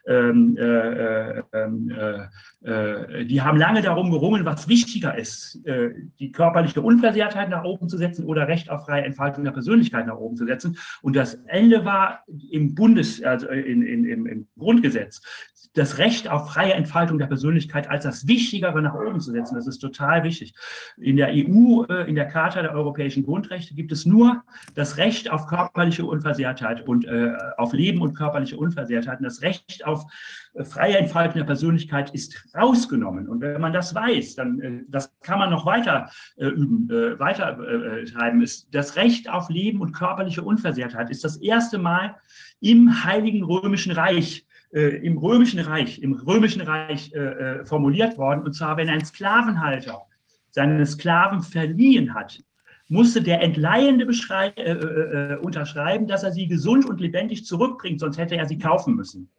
Ähm, 0.06 0.58
äh, 0.58 0.62
äh 0.62 1.44
ähm, 1.54 1.90
äh, 1.90 2.28
äh, 2.70 3.26
die 3.26 3.42
haben 3.42 3.58
lange 3.58 3.82
darum 3.82 4.12
gerungen, 4.12 4.46
was 4.46 4.68
wichtiger 4.68 5.18
ist, 5.18 5.60
die 6.20 6.32
körperliche 6.32 6.82
Unversehrtheit 6.82 7.50
nach 7.50 7.64
oben 7.64 7.90
zu 7.90 7.98
setzen 7.98 8.26
oder 8.26 8.48
Recht 8.48 8.70
auf 8.70 8.86
freie 8.86 9.04
Entfaltung 9.04 9.44
der 9.44 9.52
Persönlichkeit 9.52 10.08
nach 10.08 10.18
oben 10.18 10.36
zu 10.36 10.46
setzen. 10.46 10.78
Und 11.02 11.16
das 11.16 11.36
Ende 11.48 11.86
war 11.86 12.24
im 12.50 12.76
Bundes, 12.76 13.22
also 13.24 13.48
in, 13.48 13.82
in, 13.82 14.06
im, 14.06 14.26
im 14.26 14.48
Grundgesetz 14.58 15.22
das 15.74 15.98
Recht 15.98 16.30
auf 16.30 16.50
freie 16.50 16.74
Entfaltung 16.74 17.18
der 17.18 17.28
Persönlichkeit 17.28 17.90
als 17.90 18.04
das 18.04 18.28
Wichtigere 18.28 18.82
nach 18.82 18.94
oben 18.94 19.22
zu 19.22 19.32
setzen. 19.32 19.56
Das 19.56 19.68
ist 19.68 19.80
total 19.80 20.24
wichtig. 20.24 20.54
In 20.98 21.16
der 21.16 21.30
EU, 21.30 21.86
äh, 21.86 22.10
in 22.10 22.16
der 22.16 22.26
Charta 22.26 22.62
der 22.62 22.74
europäischen 22.74 23.24
Grundrechte 23.24 23.74
gibt 23.74 23.92
es 23.92 24.06
nur 24.06 24.44
das 24.76 24.98
Recht 24.98 25.32
auf 25.32 25.48
körperliche 25.48 26.06
Unversehrtheit 26.06 26.88
und 26.88 27.06
äh, 27.06 27.32
auf 27.58 27.72
Leben 27.74 28.02
und 28.02 28.16
körperliche 28.16 28.58
Unversehrtheit. 28.58 29.20
Und 29.20 29.26
das 29.26 29.42
Recht 29.42 29.86
auf 29.86 30.04
freie 30.64 30.98
Entfaltung 30.98 31.38
der 31.40 31.46
Persönlichkeit 31.46 32.12
ist 32.12 32.46
rausgenommen. 32.56 33.30
Und 33.30 33.42
wenn 33.42 33.62
man 33.62 33.74
das 33.74 33.96
weiß, 33.96 34.36
dann 34.36 34.86
das 34.90 35.12
kann 35.22 35.40
man 35.40 35.50
noch 35.50 35.66
weiter 35.66 36.10
üben, 36.38 36.90
weiter 37.20 37.58
treiben. 38.12 38.46
Das 38.72 38.96
Recht 38.96 39.30
auf 39.30 39.50
Leben 39.50 39.80
und 39.80 39.94
körperliche 39.94 40.42
Unversehrtheit 40.42 41.10
ist 41.10 41.24
das 41.24 41.38
erste 41.38 41.78
Mal 41.78 42.16
im 42.60 43.04
Heiligen 43.04 43.44
Römischen 43.44 43.94
Reich 43.94 44.46
äh, 44.74 45.06
im 45.06 45.18
Römischen 45.18 45.60
Reich, 45.60 46.02
im 46.02 46.14
Römischen 46.14 46.62
Reich 46.62 47.12
äh, 47.14 47.20
äh, 47.20 47.66
formuliert 47.66 48.18
worden. 48.18 48.44
Und 48.44 48.54
zwar, 48.54 48.78
wenn 48.78 48.90
ein 48.90 49.04
Sklavenhalter 49.04 50.02
seine 50.50 50.86
Sklaven 50.86 51.42
verliehen 51.42 52.14
hat, 52.14 52.40
musste 52.88 53.22
der 53.22 53.42
Entleihende 53.42 54.06
äh, 54.06 54.62
äh, 54.62 55.38
unterschreiben, 55.40 56.08
dass 56.08 56.24
er 56.24 56.32
sie 56.32 56.48
gesund 56.48 56.86
und 56.86 57.00
lebendig 57.00 57.46
zurückbringt, 57.46 58.00
sonst 58.00 58.18
hätte 58.18 58.36
er 58.36 58.48
sie 58.48 58.58
kaufen 58.58 58.96
müssen. 58.96 59.30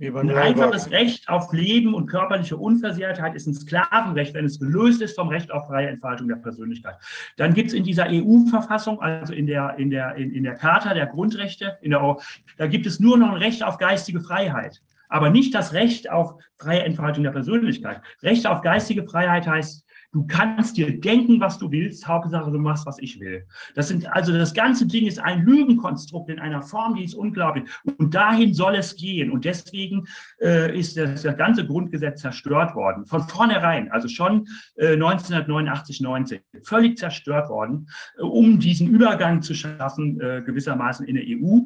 Ein 0.00 0.30
einfaches 0.30 0.90
Recht 0.90 1.28
auf 1.28 1.52
Leben 1.52 1.94
und 1.94 2.06
körperliche 2.06 2.56
Unversehrtheit 2.56 3.36
ist 3.36 3.46
ein 3.46 3.54
Sklavenrecht, 3.54 4.34
wenn 4.34 4.44
es 4.44 4.58
gelöst 4.58 5.00
ist 5.00 5.14
vom 5.14 5.28
Recht 5.28 5.52
auf 5.52 5.68
freie 5.68 5.86
Entfaltung 5.86 6.26
der 6.26 6.36
Persönlichkeit. 6.36 6.96
Dann 7.36 7.54
gibt 7.54 7.68
es 7.68 7.74
in 7.74 7.84
dieser 7.84 8.06
EU-Verfassung, 8.08 9.00
also 9.00 9.32
in 9.32 9.46
der, 9.46 9.76
in, 9.78 9.90
der, 9.90 10.16
in, 10.16 10.32
in 10.32 10.42
der 10.42 10.56
Charta 10.56 10.94
der 10.94 11.06
Grundrechte, 11.06 11.78
in 11.80 11.92
der, 11.92 12.16
da 12.56 12.66
gibt 12.66 12.86
es 12.86 12.98
nur 12.98 13.16
noch 13.16 13.30
ein 13.30 13.36
Recht 13.36 13.62
auf 13.62 13.78
geistige 13.78 14.20
Freiheit, 14.20 14.82
aber 15.08 15.30
nicht 15.30 15.54
das 15.54 15.72
Recht 15.72 16.10
auf 16.10 16.34
freie 16.58 16.82
Entfaltung 16.82 17.22
der 17.22 17.30
Persönlichkeit. 17.30 18.00
Recht 18.20 18.48
auf 18.48 18.62
geistige 18.62 19.04
Freiheit 19.04 19.46
heißt 19.46 19.86
Du 20.14 20.24
kannst 20.28 20.76
dir 20.76 21.00
denken, 21.00 21.40
was 21.40 21.58
du 21.58 21.72
willst, 21.72 22.06
Hauptsache 22.06 22.52
du 22.52 22.58
machst, 22.58 22.86
was 22.86 23.00
ich 23.00 23.18
will. 23.18 23.44
Das 23.74 23.88
sind, 23.88 24.06
also 24.14 24.32
das 24.32 24.54
ganze 24.54 24.86
Ding 24.86 25.08
ist 25.08 25.18
ein 25.18 25.42
Lügenkonstrukt 25.42 26.30
in 26.30 26.38
einer 26.38 26.62
Form, 26.62 26.94
die 26.94 27.02
ist 27.02 27.14
unglaublich. 27.14 27.68
Und 27.98 28.14
dahin 28.14 28.54
soll 28.54 28.76
es 28.76 28.94
gehen. 28.94 29.32
Und 29.32 29.44
deswegen 29.44 30.06
äh, 30.40 30.78
ist 30.78 30.96
das, 30.96 31.22
das, 31.22 31.36
ganze 31.36 31.66
Grundgesetz 31.66 32.20
zerstört 32.20 32.76
worden. 32.76 33.06
Von 33.06 33.24
vornherein, 33.24 33.90
also 33.90 34.06
schon 34.06 34.46
äh, 34.76 34.92
1989, 34.92 36.00
90, 36.00 36.42
völlig 36.62 36.96
zerstört 36.96 37.48
worden, 37.48 37.88
äh, 38.16 38.22
um 38.22 38.60
diesen 38.60 38.86
Übergang 38.86 39.42
zu 39.42 39.52
schaffen, 39.52 40.20
äh, 40.20 40.42
gewissermaßen 40.46 41.08
in 41.08 41.16
der 41.16 41.24
EU. 41.26 41.58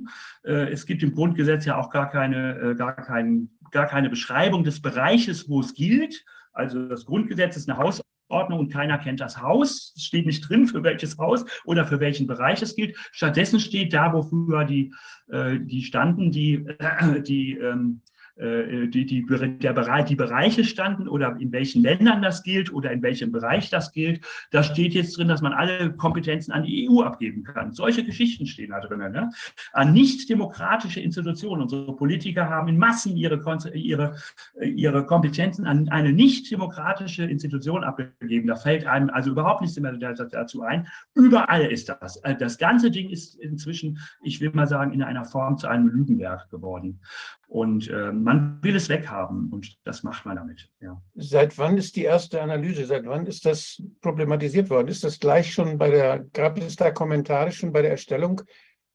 Äh, 0.44 0.72
es 0.72 0.86
gibt 0.86 1.02
im 1.02 1.14
Grundgesetz 1.14 1.66
ja 1.66 1.76
auch 1.76 1.90
gar 1.90 2.08
keine, 2.08 2.58
äh, 2.60 2.74
gar 2.74 2.96
kein, 2.96 3.50
gar 3.72 3.86
keine 3.88 4.08
Beschreibung 4.08 4.64
des 4.64 4.80
Bereiches, 4.80 5.50
wo 5.50 5.60
es 5.60 5.74
gilt. 5.74 6.24
Also 6.54 6.88
das 6.88 7.04
Grundgesetz 7.04 7.54
ist 7.58 7.68
eine 7.68 7.78
Haus 7.78 8.00
Ordnung 8.28 8.60
und 8.60 8.72
keiner 8.72 8.98
kennt 8.98 9.20
das 9.20 9.40
Haus. 9.40 9.92
Es 9.96 10.04
steht 10.04 10.26
nicht 10.26 10.48
drin, 10.48 10.66
für 10.66 10.82
welches 10.82 11.18
Haus 11.18 11.44
oder 11.64 11.86
für 11.86 12.00
welchen 12.00 12.26
Bereich 12.26 12.62
es 12.62 12.76
gilt. 12.76 12.96
Stattdessen 13.12 13.60
steht 13.60 13.92
da, 13.92 14.12
wo 14.12 14.22
früher 14.22 14.64
die, 14.64 14.92
äh, 15.28 15.58
die 15.60 15.82
standen, 15.82 16.30
die, 16.30 16.66
äh, 16.78 17.22
die 17.22 17.56
ähm, 17.56 18.02
äh, 18.04 18.17
die, 18.38 19.04
die, 19.04 19.26
der 19.58 19.72
Bereich, 19.72 20.04
die 20.06 20.14
Bereiche 20.14 20.64
standen 20.64 21.08
oder 21.08 21.36
in 21.40 21.50
welchen 21.50 21.82
Ländern 21.82 22.22
das 22.22 22.42
gilt 22.42 22.72
oder 22.72 22.92
in 22.92 23.02
welchem 23.02 23.32
Bereich 23.32 23.70
das 23.70 23.92
gilt. 23.92 24.24
Da 24.50 24.62
steht 24.62 24.94
jetzt 24.94 25.16
drin, 25.18 25.28
dass 25.28 25.42
man 25.42 25.52
alle 25.52 25.92
Kompetenzen 25.96 26.52
an 26.52 26.62
die 26.62 26.88
EU 26.88 27.02
abgeben 27.02 27.42
kann. 27.42 27.72
Solche 27.72 28.04
Geschichten 28.04 28.46
stehen 28.46 28.70
da 28.70 28.80
drin. 28.80 28.98
Ne? 28.98 29.30
An 29.72 29.92
nicht 29.92 30.28
demokratische 30.28 31.00
Institutionen. 31.00 31.62
Unsere 31.62 31.96
Politiker 31.96 32.48
haben 32.48 32.68
in 32.68 32.78
Massen 32.78 33.16
ihre, 33.16 33.42
ihre, 33.74 34.16
ihre 34.60 35.06
Kompetenzen 35.06 35.66
an 35.66 35.88
eine 35.88 36.12
nicht 36.12 36.50
demokratische 36.50 37.24
Institution 37.24 37.84
abgegeben. 37.84 38.48
Da 38.48 38.56
fällt 38.56 38.86
einem 38.86 39.10
also 39.10 39.30
überhaupt 39.30 39.62
nichts 39.62 39.78
mehr 39.78 39.92
dazu 39.92 40.62
ein. 40.62 40.86
Überall 41.14 41.66
ist 41.66 41.88
das. 41.88 42.16
Äh, 42.18 42.36
das 42.36 42.58
ganze 42.58 42.90
Ding 42.90 43.10
ist 43.10 43.34
inzwischen, 43.36 43.98
ich 44.22 44.40
will 44.40 44.50
mal 44.52 44.66
sagen, 44.66 44.92
in 44.92 45.02
einer 45.02 45.24
Form 45.24 45.58
zu 45.58 45.66
einem 45.68 45.88
Lügenwerk 45.88 46.48
geworden. 46.50 47.00
Und 47.48 47.88
äh, 47.88 48.12
man 48.12 48.62
will 48.62 48.76
es 48.76 48.90
weghaben 48.90 49.50
und 49.50 49.78
das 49.84 50.02
macht 50.02 50.26
man 50.26 50.36
damit. 50.36 50.68
Ja. 50.80 51.00
Seit 51.14 51.56
wann 51.56 51.78
ist 51.78 51.96
die 51.96 52.04
erste 52.04 52.42
Analyse? 52.42 52.84
Seit 52.84 53.06
wann 53.06 53.24
ist 53.24 53.46
das 53.46 53.82
problematisiert 54.02 54.68
worden? 54.68 54.88
Ist 54.88 55.02
das 55.02 55.18
gleich 55.18 55.50
schon 55.50 55.78
bei 55.78 55.90
der, 55.90 56.26
gab 56.34 56.58
es 56.58 56.76
da 56.76 56.90
Kommentare 56.90 57.50
schon 57.50 57.72
bei 57.72 57.80
der 57.80 57.92
Erstellung 57.92 58.42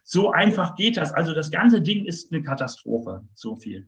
So 0.04 0.32
einfach 0.32 0.76
geht 0.76 0.98
das. 0.98 1.14
Also 1.14 1.34
das 1.34 1.52
ganze 1.52 1.82
Ding 1.82 2.06
ist 2.06 2.32
eine 2.32 2.42
Katastrophe. 2.42 3.24
So 3.34 3.58
viel. 3.58 3.88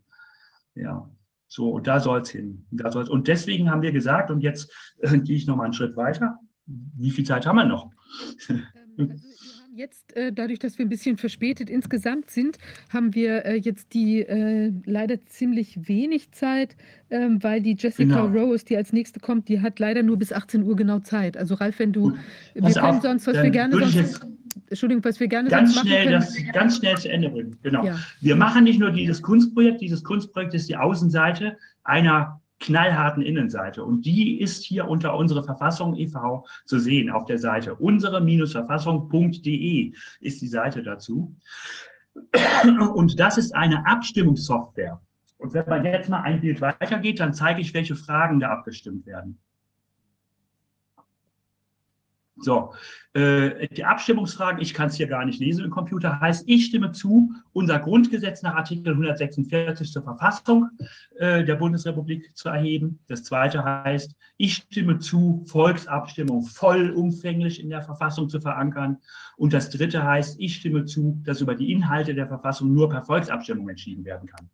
Ja. 0.75 1.09
So, 1.47 1.71
und 1.71 1.87
da 1.87 1.99
soll 1.99 2.21
es 2.21 2.29
hin. 2.29 2.67
Da 2.71 2.91
soll's, 2.91 3.09
und 3.09 3.29
deswegen 3.29 3.71
haben 3.71 3.81
wir 3.81 3.93
gesagt, 3.93 4.31
und 4.31 4.41
jetzt 4.41 4.71
äh, 4.99 5.17
gehe 5.17 5.37
ich 5.37 5.47
noch 5.47 5.55
mal 5.55 5.63
einen 5.63 5.73
Schritt 5.73 5.95
weiter. 5.95 6.37
Wie 6.67 7.11
viel 7.11 7.25
Zeit 7.25 7.45
haben 7.45 7.55
wir 7.55 7.65
noch? 7.65 7.91
Ähm, 8.49 9.11
also 9.11 9.27
jetzt, 9.77 10.15
äh, 10.15 10.33
dadurch, 10.33 10.59
dass 10.59 10.77
wir 10.77 10.85
ein 10.85 10.89
bisschen 10.89 11.17
verspätet 11.17 11.69
insgesamt 11.69 12.31
sind, 12.31 12.57
haben 12.89 13.13
wir 13.13 13.45
äh, 13.45 13.55
jetzt 13.57 13.93
die 13.93 14.21
äh, 14.21 14.71
leider 14.85 15.23
ziemlich 15.25 15.87
wenig 15.87 16.31
Zeit, 16.31 16.75
ähm, 17.09 17.41
weil 17.43 17.61
die 17.61 17.75
Jessica 17.77 18.25
genau. 18.25 18.45
Rose, 18.45 18.65
die 18.65 18.75
als 18.75 18.91
nächste 18.91 19.19
kommt, 19.19 19.47
die 19.49 19.61
hat 19.61 19.79
leider 19.79 20.03
nur 20.03 20.17
bis 20.17 20.33
18 20.33 20.63
Uhr 20.63 20.75
genau 20.75 20.99
Zeit. 20.99 21.37
Also 21.37 21.55
Ralf, 21.55 21.79
wenn 21.79 21.93
du, 21.93 22.09
Gut. 22.09 22.17
wir 22.53 22.61
können 22.63 22.77
auf, 22.77 23.01
sonst, 23.01 23.27
was 23.27 23.41
wir 23.41 23.49
gerne 23.49 23.77
sonst, 23.77 24.25
Entschuldigung, 24.69 25.03
was 25.05 25.19
wir 25.19 25.27
gerne 25.27 25.49
ganz 25.49 25.79
schnell 25.79 26.05
können. 26.05 26.13
das 26.13 26.35
ganz 26.51 26.77
schnell 26.77 26.97
zu 26.97 27.09
Ende 27.09 27.29
bringen. 27.29 27.55
Genau. 27.61 27.85
Ja. 27.85 27.99
Wir 28.19 28.35
machen 28.35 28.63
nicht 28.63 28.79
nur 28.79 28.91
dieses 28.91 29.21
Kunstprojekt. 29.21 29.81
Dieses 29.81 30.03
Kunstprojekt 30.03 30.53
ist 30.55 30.67
die 30.67 30.75
Außenseite 30.75 31.57
einer 31.83 32.41
knallharten 32.59 33.23
Innenseite. 33.23 33.83
Und 33.83 34.05
die 34.05 34.39
ist 34.41 34.63
hier 34.63 34.87
unter 34.87 35.15
unsere 35.15 35.43
Verfassung 35.43 35.95
e.V. 35.95 36.45
zu 36.65 36.79
sehen 36.79 37.09
auf 37.09 37.25
der 37.25 37.39
Seite. 37.39 37.75
Unsere-verfassung.de 37.75 39.93
ist 40.21 40.41
die 40.41 40.47
Seite 40.47 40.83
dazu. 40.83 41.35
Und 42.93 43.19
das 43.19 43.37
ist 43.37 43.53
eine 43.55 43.85
Abstimmungssoftware. 43.85 45.01
Und 45.37 45.53
wenn 45.53 45.69
man 45.69 45.85
jetzt 45.85 46.09
mal 46.09 46.21
ein 46.21 46.41
Bild 46.41 46.61
weitergeht, 46.61 47.19
dann 47.19 47.31
zeige 47.33 47.61
ich, 47.61 47.75
welche 47.75 47.95
Fragen 47.95 48.39
da 48.39 48.49
abgestimmt 48.49 49.05
werden. 49.05 49.37
So, 52.39 52.73
äh, 53.13 53.67
die 53.69 53.83
Abstimmungsfragen, 53.83 54.61
ich 54.61 54.73
kann 54.73 54.89
es 54.89 54.95
hier 54.95 55.07
gar 55.07 55.25
nicht 55.25 55.39
lesen 55.39 55.65
im 55.65 55.71
Computer, 55.71 56.19
heißt, 56.19 56.43
ich 56.47 56.65
stimme 56.65 56.91
zu, 56.91 57.33
unser 57.51 57.79
Grundgesetz 57.79 58.43
nach 58.43 58.55
Artikel 58.55 58.93
146 58.93 59.91
zur 59.91 60.03
Verfassung 60.03 60.69
äh, 61.17 61.43
der 61.43 61.55
Bundesrepublik 61.55 62.35
zu 62.35 62.49
erheben. 62.49 62.99
Das 63.07 63.23
zweite 63.23 63.63
heißt, 63.63 64.15
ich 64.37 64.55
stimme 64.55 64.99
zu, 64.99 65.43
Volksabstimmung 65.47 66.43
vollumfänglich 66.43 67.59
in 67.59 67.69
der 67.69 67.81
Verfassung 67.81 68.29
zu 68.29 68.39
verankern. 68.39 68.97
Und 69.35 69.53
das 69.53 69.71
dritte 69.71 70.03
heißt, 70.03 70.39
ich 70.39 70.55
stimme 70.55 70.85
zu, 70.85 71.19
dass 71.25 71.41
über 71.41 71.55
die 71.55 71.71
Inhalte 71.71 72.13
der 72.13 72.27
Verfassung 72.27 72.71
nur 72.73 72.89
per 72.89 73.03
Volksabstimmung 73.03 73.67
entschieden 73.69 74.05
werden 74.05 74.27
kann. 74.27 74.49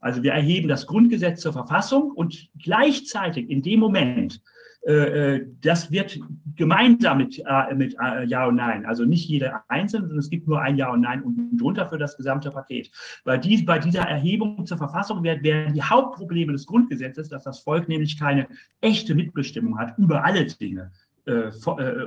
Also 0.00 0.22
wir 0.22 0.32
erheben 0.32 0.66
das 0.66 0.86
Grundgesetz 0.86 1.42
zur 1.42 1.52
Verfassung 1.52 2.10
und 2.10 2.48
gleichzeitig 2.58 3.50
in 3.50 3.62
dem 3.62 3.80
Moment, 3.80 4.40
das 4.82 5.90
wird 5.90 6.18
gemeinsam 6.56 7.18
mit, 7.18 7.38
äh, 7.38 7.74
mit 7.74 7.96
Ja 8.26 8.46
und 8.46 8.56
Nein, 8.56 8.86
also 8.86 9.04
nicht 9.04 9.28
jeder 9.28 9.62
einzeln, 9.68 10.02
sondern 10.02 10.18
es 10.18 10.30
gibt 10.30 10.48
nur 10.48 10.60
ein 10.60 10.76
Ja 10.76 10.90
und 10.90 11.02
Nein 11.02 11.22
unten 11.22 11.56
drunter 11.58 11.86
für 11.86 11.98
das 11.98 12.16
gesamte 12.16 12.50
Paket. 12.50 12.90
Bei, 13.24 13.36
dies, 13.36 13.64
bei 13.64 13.78
dieser 13.78 14.02
Erhebung 14.02 14.64
zur 14.64 14.78
Verfassung 14.78 15.22
werden, 15.22 15.42
werden 15.42 15.74
die 15.74 15.82
Hauptprobleme 15.82 16.52
des 16.52 16.66
Grundgesetzes, 16.66 17.28
dass 17.28 17.44
das 17.44 17.60
Volk 17.60 17.88
nämlich 17.88 18.18
keine 18.18 18.46
echte 18.80 19.14
Mitbestimmung 19.14 19.78
hat 19.78 19.96
über 19.98 20.24
alle 20.24 20.46
Dinge, 20.46 20.90
äh, 21.26 21.50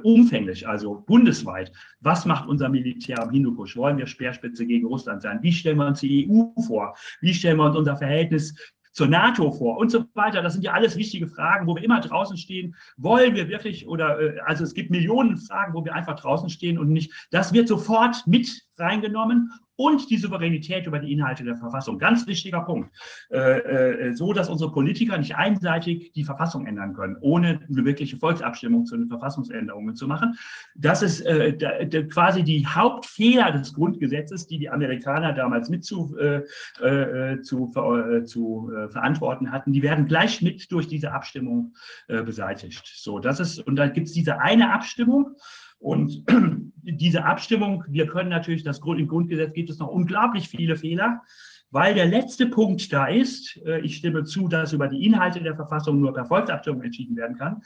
umfänglich, 0.01 0.67
also 0.67 1.03
bundesweit. 1.05 1.71
Was 2.01 2.25
macht 2.25 2.47
unser 2.47 2.69
Militär 2.69 3.21
am 3.21 3.29
Hindukusch? 3.29 3.77
Wollen 3.77 3.97
wir 3.97 4.07
Speerspitze 4.07 4.65
gegen 4.65 4.87
Russland 4.87 5.21
sein? 5.21 5.39
Wie 5.41 5.51
stellen 5.51 5.77
wir 5.77 5.87
uns 5.87 5.99
die 5.99 6.27
EU 6.29 6.59
vor? 6.61 6.95
Wie 7.21 7.33
stellen 7.33 7.57
wir 7.57 7.65
uns 7.65 7.75
unser 7.75 7.97
Verhältnis 7.97 8.55
zur 8.93 9.07
NATO 9.07 9.51
vor 9.51 9.77
und 9.77 9.91
so 9.91 10.05
weiter. 10.13 10.41
Das 10.41 10.53
sind 10.53 10.63
ja 10.63 10.71
alles 10.71 10.95
wichtige 10.95 11.27
Fragen, 11.27 11.67
wo 11.67 11.75
wir 11.75 11.83
immer 11.83 11.99
draußen 11.99 12.37
stehen. 12.37 12.75
Wollen 12.95 13.35
wir 13.35 13.49
wirklich 13.49 13.87
oder 13.87 14.19
äh, 14.19 14.39
also 14.45 14.63
es 14.63 14.73
gibt 14.73 14.91
Millionen 14.91 15.37
Fragen, 15.37 15.73
wo 15.73 15.83
wir 15.83 15.93
einfach 15.93 16.15
draußen 16.15 16.49
stehen 16.49 16.77
und 16.79 16.89
nicht. 16.89 17.11
Das 17.31 17.53
wird 17.53 17.67
sofort 17.67 18.25
mit 18.27 18.63
reingenommen 18.77 19.51
und 19.75 20.09
die 20.09 20.17
Souveränität 20.17 20.85
über 20.85 20.99
die 20.99 21.11
Inhalte 21.11 21.43
der 21.43 21.57
Verfassung. 21.57 21.97
Ganz 21.97 22.27
wichtiger 22.27 22.61
Punkt. 22.61 22.95
Äh, 23.31 23.37
äh, 23.37 24.13
so, 24.13 24.33
dass 24.33 24.49
unsere 24.49 24.71
Politiker 24.71 25.17
nicht 25.17 25.35
einseitig 25.35 26.11
die 26.13 26.23
Verfassung 26.23 26.67
ändern 26.67 26.93
können, 26.93 27.17
ohne 27.21 27.59
eine 27.67 27.85
wirkliche 27.85 28.17
Volksabstimmung 28.17 28.85
zu 28.85 28.97
den 28.97 29.07
Verfassungsänderungen 29.07 29.95
zu 29.95 30.07
machen. 30.07 30.37
Das 30.75 31.01
ist 31.01 31.21
äh, 31.21 31.57
da, 31.57 31.83
da 31.85 32.03
quasi 32.03 32.43
die 32.43 32.67
Hauptfehler 32.67 33.51
des 33.51 33.73
Grundgesetzes, 33.73 34.47
die 34.47 34.59
die 34.59 34.69
Amerikaner 34.69 35.33
damals 35.33 35.69
mit 35.69 35.83
zu, 35.83 36.15
äh, 36.17 36.43
äh, 36.81 37.41
zu, 37.41 37.71
äh, 37.75 38.23
zu 38.23 38.71
verantworten 38.89 39.51
hatten. 39.51 39.73
Die 39.73 39.81
werden 39.81 40.05
gleich 40.05 40.41
mit 40.41 40.71
durch 40.71 40.87
diese 40.87 41.11
Abstimmung 41.11 41.73
beseitigt. 42.07 42.91
So, 42.95 43.19
das 43.19 43.39
ist, 43.39 43.59
und 43.59 43.75
dann 43.75 43.93
gibt 43.93 44.07
es 44.07 44.13
diese 44.13 44.39
eine 44.39 44.73
Abstimmung, 44.73 45.35
und 45.83 46.23
diese 46.81 47.25
Abstimmung, 47.25 47.83
wir 47.89 48.07
können 48.07 48.29
natürlich, 48.29 48.63
das 48.63 48.79
Grund, 48.79 49.01
im 49.01 49.07
Grundgesetz 49.09 49.53
gibt 49.53 49.69
es 49.69 49.79
noch 49.79 49.89
unglaublich 49.89 50.47
viele 50.47 50.77
Fehler, 50.77 51.21
weil 51.71 51.93
der 51.93 52.05
letzte 52.05 52.47
Punkt 52.47 52.93
da 52.93 53.07
ist, 53.07 53.59
äh, 53.65 53.81
ich 53.81 53.97
stimme 53.97 54.23
zu, 54.23 54.47
dass 54.47 54.71
über 54.71 54.87
die 54.87 55.05
Inhalte 55.05 55.41
der 55.41 55.55
Verfassung 55.55 55.99
nur 55.99 56.13
per 56.13 56.25
Volksabstimmung 56.25 56.83
entschieden 56.83 57.17
werden 57.17 57.37
kann, 57.37 57.61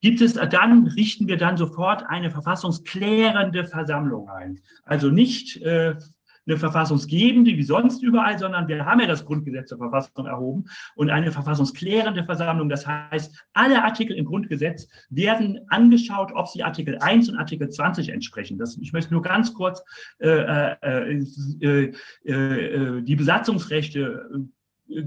gibt 0.00 0.22
es 0.22 0.34
dann, 0.34 0.86
richten 0.86 1.28
wir 1.28 1.36
dann 1.36 1.58
sofort 1.58 2.02
eine 2.08 2.30
verfassungsklärende 2.30 3.66
Versammlung 3.66 4.30
ein. 4.30 4.60
Also 4.84 5.10
nicht 5.10 5.60
äh, 5.60 5.96
eine 6.46 6.56
verfassungsgebende 6.56 7.52
wie 7.52 7.62
sonst 7.62 8.02
überall, 8.02 8.38
sondern 8.38 8.68
wir 8.68 8.84
haben 8.84 9.00
ja 9.00 9.06
das 9.06 9.24
Grundgesetz 9.24 9.68
zur 9.68 9.78
Verfassung 9.78 10.26
erhoben 10.26 10.64
und 10.94 11.10
eine 11.10 11.32
verfassungsklärende 11.32 12.24
Versammlung. 12.24 12.68
Das 12.68 12.86
heißt, 12.86 13.46
alle 13.52 13.82
Artikel 13.82 14.16
im 14.16 14.24
Grundgesetz 14.24 14.88
werden 15.10 15.60
angeschaut, 15.68 16.32
ob 16.34 16.48
sie 16.48 16.62
Artikel 16.62 16.98
1 16.98 17.28
und 17.28 17.36
Artikel 17.36 17.68
20 17.68 18.08
entsprechen. 18.08 18.58
Das, 18.58 18.76
ich 18.78 18.92
möchte 18.92 19.12
nur 19.12 19.22
ganz 19.22 19.54
kurz 19.54 19.82
äh, 20.18 20.28
äh, 20.28 21.22
äh, 21.60 21.92
äh, 22.24 22.32
äh 22.32 23.02
die 23.02 23.16
Besatzungsrechte 23.16 24.50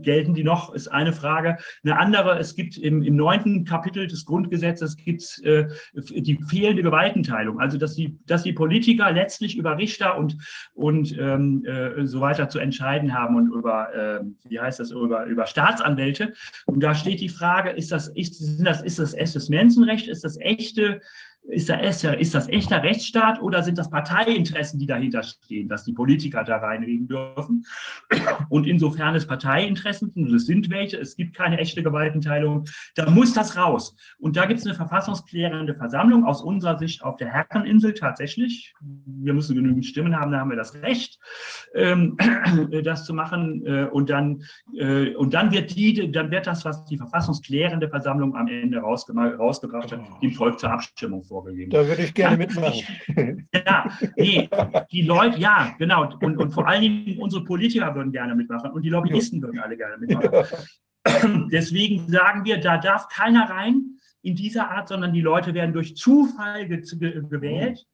gelten 0.01 0.33
die 0.33 0.43
noch, 0.43 0.73
ist 0.73 0.87
eine 0.87 1.13
Frage. 1.13 1.57
Eine 1.83 1.97
andere, 1.97 2.39
es 2.39 2.55
gibt 2.55 2.77
im, 2.77 3.01
neunten 3.15 3.65
Kapitel 3.65 4.07
des 4.07 4.25
Grundgesetzes 4.25 4.97
gibt's, 4.97 5.39
äh, 5.39 5.67
die 5.93 6.39
fehlende 6.47 6.83
Gewaltenteilung, 6.83 7.59
also 7.59 7.77
dass 7.77 7.95
die, 7.95 8.17
dass 8.25 8.43
die 8.43 8.53
Politiker 8.53 9.11
letztlich 9.11 9.57
über 9.57 9.77
Richter 9.77 10.17
und, 10.17 10.37
und 10.73 11.17
ähm, 11.17 11.65
äh, 11.65 12.05
so 12.05 12.21
weiter 12.21 12.49
zu 12.49 12.59
entscheiden 12.59 13.13
haben 13.13 13.35
und 13.35 13.51
über, 13.51 13.93
äh, 13.93 14.23
wie 14.47 14.59
heißt 14.59 14.79
das, 14.79 14.91
über, 14.91 15.25
über 15.25 15.45
Staatsanwälte. 15.45 16.33
Und 16.65 16.81
da 16.81 16.95
steht 16.95 17.21
die 17.21 17.29
Frage, 17.29 17.71
ist 17.71 17.91
das, 17.91 18.07
ist, 18.09 18.35
sind 18.35 18.65
das, 18.65 18.81
ist 18.81 18.99
das 18.99 19.13
echtes 19.13 19.49
Menschenrecht, 19.49 20.07
ist 20.07 20.23
das 20.23 20.37
echte 20.39 21.01
ist, 21.45 21.69
da, 21.69 21.75
ist 21.75 22.33
das 22.33 22.47
echter 22.47 22.83
Rechtsstaat 22.83 23.41
oder 23.41 23.63
sind 23.63 23.77
das 23.77 23.89
Parteiinteressen, 23.89 24.79
die 24.79 24.85
dahinter 24.85 25.23
stehen, 25.23 25.67
dass 25.67 25.83
die 25.83 25.93
Politiker 25.93 26.43
da 26.43 26.57
reinreden 26.57 27.07
dürfen? 27.07 27.65
Und 28.49 28.65
insofern 28.65 29.15
es 29.15 29.27
Parteiinteressen, 29.27 30.11
und 30.15 30.33
es 30.33 30.45
sind 30.45 30.69
welche, 30.69 30.97
es 30.97 31.15
gibt 31.15 31.35
keine 31.35 31.57
echte 31.57 31.83
Gewaltenteilung, 31.83 32.65
da 32.95 33.09
muss 33.09 33.33
das 33.33 33.57
raus. 33.57 33.95
Und 34.19 34.37
da 34.37 34.45
gibt 34.45 34.61
es 34.61 34.65
eine 34.65 34.75
verfassungsklärende 34.75 35.75
Versammlung 35.75 36.25
aus 36.25 36.41
unserer 36.41 36.77
Sicht 36.77 37.03
auf 37.03 37.17
der 37.17 37.29
Herreninsel 37.29 37.93
tatsächlich. 37.93 38.73
Wir 38.81 39.33
müssen 39.33 39.55
genügend 39.55 39.85
Stimmen 39.85 40.15
haben, 40.15 40.31
da 40.31 40.39
haben 40.39 40.49
wir 40.49 40.57
das 40.57 40.75
Recht, 40.75 41.19
ähm, 41.75 42.17
das 42.83 43.05
zu 43.05 43.13
machen. 43.13 43.65
Äh, 43.65 43.85
und 43.91 44.09
dann, 44.09 44.43
äh, 44.77 45.13
und 45.15 45.33
dann 45.33 45.51
wird 45.51 45.75
die, 45.75 46.11
dann 46.11 46.31
wird 46.31 46.47
das, 46.47 46.63
was 46.63 46.85
die 46.85 46.97
verfassungsklärende 46.97 47.89
Versammlung 47.89 48.35
am 48.35 48.47
Ende 48.47 48.79
rausgebracht 48.79 49.91
hat, 49.91 49.99
dem 50.21 50.31
Volk 50.31 50.59
zur 50.59 50.71
Abstimmung 50.71 51.23
vorgegeben. 51.33 51.71
Da 51.71 51.87
würde 51.87 52.03
ich 52.03 52.13
gerne 52.13 52.37
mitmachen. 52.37 53.47
Ja, 53.65 53.89
nee, 54.17 54.49
die 54.91 55.01
Leute, 55.01 55.39
ja, 55.39 55.73
genau. 55.79 56.13
Und, 56.21 56.37
und 56.37 56.51
vor 56.51 56.67
allen 56.67 56.81
Dingen 56.81 57.17
unsere 57.19 57.43
Politiker 57.43 57.93
würden 57.95 58.11
gerne 58.11 58.35
mitmachen 58.35 58.71
und 58.71 58.83
die 58.83 58.89
Lobbyisten 58.89 59.41
würden 59.41 59.59
alle 59.59 59.75
gerne 59.75 59.97
mitmachen. 59.97 61.49
Deswegen 61.51 62.07
sagen 62.07 62.45
wir, 62.45 62.59
da 62.59 62.77
darf 62.77 63.07
keiner 63.07 63.49
rein 63.49 63.97
in 64.21 64.35
dieser 64.35 64.69
Art, 64.69 64.87
sondern 64.89 65.11
die 65.13 65.21
Leute 65.21 65.53
werden 65.53 65.73
durch 65.73 65.95
Zufall 65.95 66.67
ge 66.67 66.81
gewählt. 67.29 67.85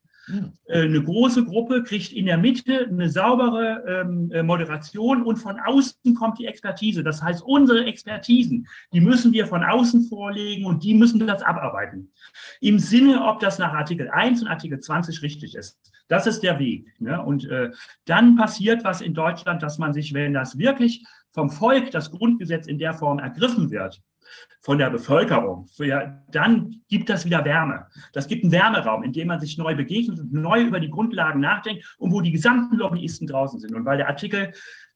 Äh, 0.66 0.84
eine 0.84 1.04
große 1.04 1.46
Gruppe 1.46 1.84
kriegt 1.84 2.12
in 2.12 2.26
der 2.26 2.38
Mitte 2.38 2.88
eine 2.88 3.10
saubere 3.10 3.84
ähm, 3.88 4.32
äh, 4.32 4.44
Moderation 4.44 5.24
und 5.24 5.38
von 5.38 5.60
außen 5.60 6.14
kommt 6.16 6.40
die 6.40 6.46
Expertise. 6.46 7.04
Das 7.04 7.22
heißt, 7.22 7.42
unsere 7.42 7.86
Expertisen, 7.86 8.68
die 8.94 9.02
müssen 9.02 9.34
wir 9.34 9.48
von 9.48 9.64
außen 9.64 10.08
vorlegen 10.08 10.66
und 10.66 10.84
die 10.84 10.94
müssen 10.94 11.26
das 11.26 11.42
abarbeiten. 11.42 12.12
Im 12.62 12.80
Sinne, 12.80 13.24
ob 13.24 13.40
das 13.40 13.60
nach 13.60 13.74
Artikel 13.74 14.10
1 14.10 14.42
und 14.42 14.48
Artikel 14.48 14.80
20 14.80 15.22
richtig 15.22 15.56
ist. 15.56 15.80
Das 16.08 16.28
ist 16.28 16.42
der 16.42 16.60
Weg. 16.60 16.88
Ne? 17.00 17.22
Und 17.22 17.46
äh, 17.46 17.72
dann 18.06 18.36
passiert 18.36 18.84
was 18.84 19.02
in 19.02 19.14
Deutschland, 19.14 19.62
dass 19.64 19.78
man 19.78 19.94
sich, 19.94 20.14
wenn 20.14 20.34
das 20.34 20.58
wirklich 20.58 21.06
vom 21.32 21.50
Volk 21.50 21.92
das 21.92 22.12
Grundgesetz 22.12 22.68
in 22.68 22.80
der 22.80 22.94
Form 22.94 23.20
ergriffen 23.20 23.70
wird, 23.70 24.02
von 24.62 24.78
der 24.78 24.90
Bevölkerung, 24.90 25.68
ja, 25.78 26.22
dann 26.32 26.82
gibt 26.90 27.10
das 27.10 27.26
wieder 27.26 27.46
Wärme. 27.46 27.88
Das 28.14 28.28
gibt 28.28 28.44
einen 28.44 28.52
Wärmeraum, 28.52 29.04
in 29.04 29.14
dem 29.14 29.28
man 29.28 29.40
sich 29.40 29.58
neu 29.58 29.76
begegnet 29.76 30.20
und 30.20 30.34
neu 30.34 30.64
über 30.64 30.80
die 30.80 30.90
Grundlagen 30.90 31.40
nachdenkt 31.40 31.96
und 31.98 32.12
wo 32.12 32.22
die 32.22 32.32
gesamten 32.32 32.76
Lobbyisten 32.76 33.28
draußen 33.28 33.60
sind. 33.60 33.74
Und 33.74 33.86
weil 33.86 33.98
der 33.98 34.08
Artikel 34.08 34.52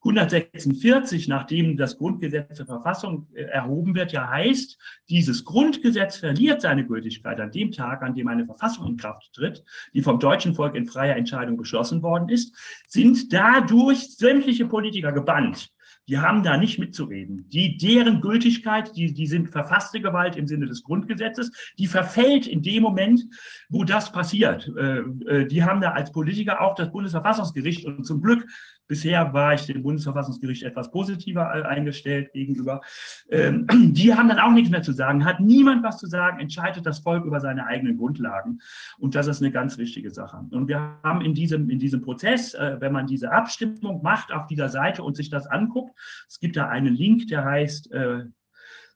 146, 0.06 1.30
nachdem 1.30 1.78
das 1.78 1.98
Grundgesetz 1.98 2.58
zur 2.58 2.66
Verfassung 2.66 3.28
äh, 3.34 3.44
erhoben 3.44 3.96
wird, 3.96 4.12
ja 4.12 4.30
heißt, 4.30 4.78
dieses 5.10 5.46
Grundgesetz 5.46 6.18
verliert 6.18 6.62
seine 6.62 6.86
Gültigkeit 6.86 7.40
an 7.40 7.52
dem 7.52 7.72
Tag, 7.72 8.04
an 8.04 8.14
dem 8.14 8.28
eine 8.28 8.46
Verfassung 8.46 8.86
in 8.88 8.98
Kraft 8.98 9.32
tritt, 9.34 9.64
die 9.94 10.02
vom 10.02 10.20
deutschen 10.20 10.56
Volk 10.56 10.76
in 10.76 10.86
freier 10.86 11.16
Entscheidung 11.16 11.56
beschlossen 11.56 12.04
worden 12.04 12.28
ist, 12.28 12.54
sind 12.88 13.32
dadurch 13.32 14.18
sämtliche 14.18 14.66
Politiker 14.66 15.14
gebannt 15.14 15.70
die 16.08 16.18
haben 16.18 16.44
da 16.44 16.58
nicht 16.58 16.80
mitzureden. 16.80 17.48
Die, 17.50 17.78
deren 17.78 18.22
Gültigkeit, 18.22 18.96
die, 18.96 19.14
die 19.14 19.28
sind 19.28 19.50
verfasste 19.50 20.02
Gewalt 20.02 20.36
im 20.36 20.48
Sinne 20.48 20.66
des 20.66 20.84
Grundgesetzes, 20.84 21.52
die 21.80 21.88
verfällt 21.88 22.48
in 22.48 22.62
dem 22.62 22.84
Moment, 22.84 23.24
wo 23.70 23.84
das 23.84 24.12
passiert. 24.12 24.72
Äh, 24.78 25.00
äh, 25.00 25.46
die 25.48 25.64
haben 25.64 25.82
da 25.82 25.92
als 25.92 26.12
Politiker 26.12 26.62
auch 26.62 26.76
das 26.76 26.92
Bundesverfassungsgericht 26.92 27.86
und 27.86 28.06
zum 28.06 28.22
Glück 28.22 28.46
Bisher 28.88 29.34
war 29.34 29.54
ich 29.54 29.66
dem 29.66 29.84
Bundesverfassungsgericht 29.84 30.64
etwas 30.64 30.92
positiver 30.92 31.52
eingestellt 31.66 32.34
gegenüber. 32.34 32.82
Ähm, 33.30 33.68
die 33.94 34.14
haben 34.14 34.30
dann 34.30 34.40
auch 34.40 34.52
nichts 34.52 34.70
mehr 34.70 34.82
zu 34.82 34.92
sagen. 34.92 35.26
Hat 35.26 35.40
niemand 35.40 35.84
was 35.84 35.98
zu 35.98 36.08
sagen, 36.08 36.40
entscheidet 36.40 36.86
das 36.86 37.00
Volk 37.00 37.26
über 37.26 37.40
seine 37.40 37.66
eigenen 37.66 37.98
Grundlagen. 37.98 38.60
Und 38.98 39.16
das 39.16 39.28
ist 39.28 39.42
eine 39.42 39.52
ganz 39.52 39.78
wichtige 39.78 40.12
Sache. 40.12 40.46
Und 40.52 40.68
wir 40.68 40.98
haben 41.04 41.22
in 41.22 41.34
diesem, 41.34 41.70
in 41.70 41.80
diesem 41.80 42.02
Prozess, 42.02 42.54
äh, 42.54 42.78
wenn 42.80 42.92
man 42.92 43.08
diese 43.08 43.32
Abstimmung 43.32 44.02
macht 44.02 44.32
auf 44.32 44.48
dieser 44.48 44.70
Seite 44.70 45.04
und 45.04 45.16
sich 45.16 45.30
das 45.30 45.48
anguckt, 45.48 45.98
es 46.28 46.40
gibt 46.40 46.58
da 46.58 46.68
einen 46.68 46.94
Link, 46.94 47.28
der 47.28 47.46
heißt 47.46 47.92
äh, 47.92 48.26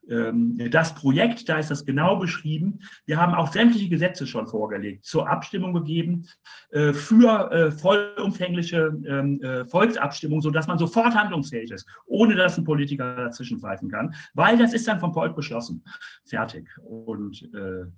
das 0.08 0.94
Projekt, 0.94 1.48
da 1.48 1.58
ist 1.58 1.70
das 1.70 1.84
genau 1.84 2.16
beschrieben. 2.16 2.80
Wir 3.04 3.20
haben 3.20 3.34
auch 3.34 3.52
sämtliche 3.52 3.88
Gesetze 3.88 4.26
schon 4.26 4.46
vorgelegt, 4.46 5.04
zur 5.04 5.28
Abstimmung 5.28 5.74
gegeben, 5.74 6.26
äh, 6.70 6.92
für 6.92 7.50
äh, 7.52 7.70
vollumfängliche 7.70 8.96
ähm, 9.06 9.40
äh, 9.42 9.66
Volksabstimmung, 9.66 10.40
sodass 10.40 10.66
man 10.66 10.78
sofort 10.78 11.14
handlungsfähig 11.14 11.70
ist, 11.70 11.86
ohne 12.06 12.34
dass 12.34 12.56
ein 12.56 12.64
Politiker 12.64 13.16
dazwischen 13.16 13.60
pfeifen 13.60 13.90
kann, 13.90 14.14
weil 14.34 14.56
das 14.56 14.72
ist 14.72 14.88
dann 14.88 15.00
vom 15.00 15.12
Volk 15.12 15.36
beschlossen. 15.36 15.84
Fertig. 16.24 16.68
Und 16.82 17.48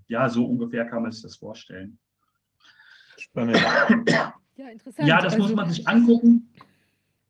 ja, 0.09 0.29
so 0.29 0.45
ungefähr 0.47 0.85
kann 0.87 1.03
man 1.03 1.13
sich 1.13 1.23
das 1.23 1.37
vorstellen. 1.37 1.99
Spannend. 3.17 3.59
Ja, 4.61 4.69
interessant. 4.69 5.09
Ja, 5.09 5.17
das 5.23 5.35
also, 5.35 5.47
muss 5.47 5.55
man 5.55 5.71
sich 5.71 5.89
angucken. 5.89 6.51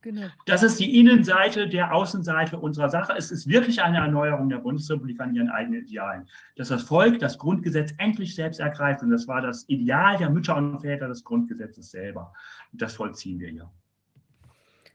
Genau. 0.02 0.28
Das 0.46 0.62
ist 0.62 0.80
die 0.80 0.98
Innenseite 0.98 1.68
der 1.68 1.92
Außenseite 1.94 2.58
unserer 2.58 2.88
Sache. 2.88 3.14
Es 3.18 3.30
ist 3.30 3.46
wirklich 3.46 3.82
eine 3.82 3.98
Erneuerung 3.98 4.48
der 4.48 4.58
Bundesrepublik 4.58 5.20
an 5.20 5.34
ihren 5.34 5.50
eigenen 5.50 5.82
Idealen. 5.82 6.26
Dass 6.56 6.68
das 6.68 6.82
Volk 6.82 7.18
das 7.18 7.36
Grundgesetz 7.36 7.92
endlich 7.98 8.34
selbst 8.34 8.60
ergreift. 8.60 9.02
Und 9.02 9.10
das 9.10 9.28
war 9.28 9.42
das 9.42 9.68
Ideal 9.68 10.16
der 10.16 10.30
Mütter 10.30 10.56
und 10.56 10.80
Väter 10.80 11.08
des 11.08 11.22
Grundgesetzes 11.22 11.90
selber. 11.90 12.32
Das 12.72 12.94
vollziehen 12.94 13.38
wir 13.40 13.48
hier. 13.48 13.70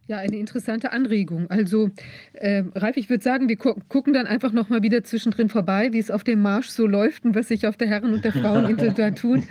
Ja, 0.08 0.18
eine 0.18 0.38
interessante 0.38 0.92
Anregung. 0.92 1.50
Also, 1.50 1.90
äh, 2.34 2.64
Ralf, 2.76 2.98
ich 2.98 3.10
würde 3.10 3.24
sagen, 3.24 3.50
wir 3.50 3.56
gu 3.56 3.74
gucken 3.88 4.14
dann 4.14 4.28
einfach 4.28 4.52
nochmal 4.52 4.84
wieder 4.84 5.04
zwischendrin 5.04 5.50
vorbei, 5.50 5.94
wie 5.94 6.00
es 6.00 6.12
auf 6.12 6.24
dem 6.24 6.42
Marsch 6.42 6.70
so 6.70 6.86
läuft 6.86 7.26
und 7.26 7.36
was 7.36 7.48
sich 7.48 7.66
auf 7.66 7.76
der 7.76 7.88
Herren- 7.88 8.14
und 8.14 8.24
der 8.24 8.32
Fraueninsel 8.32 8.94
da 8.96 9.12
tut. 9.12 9.42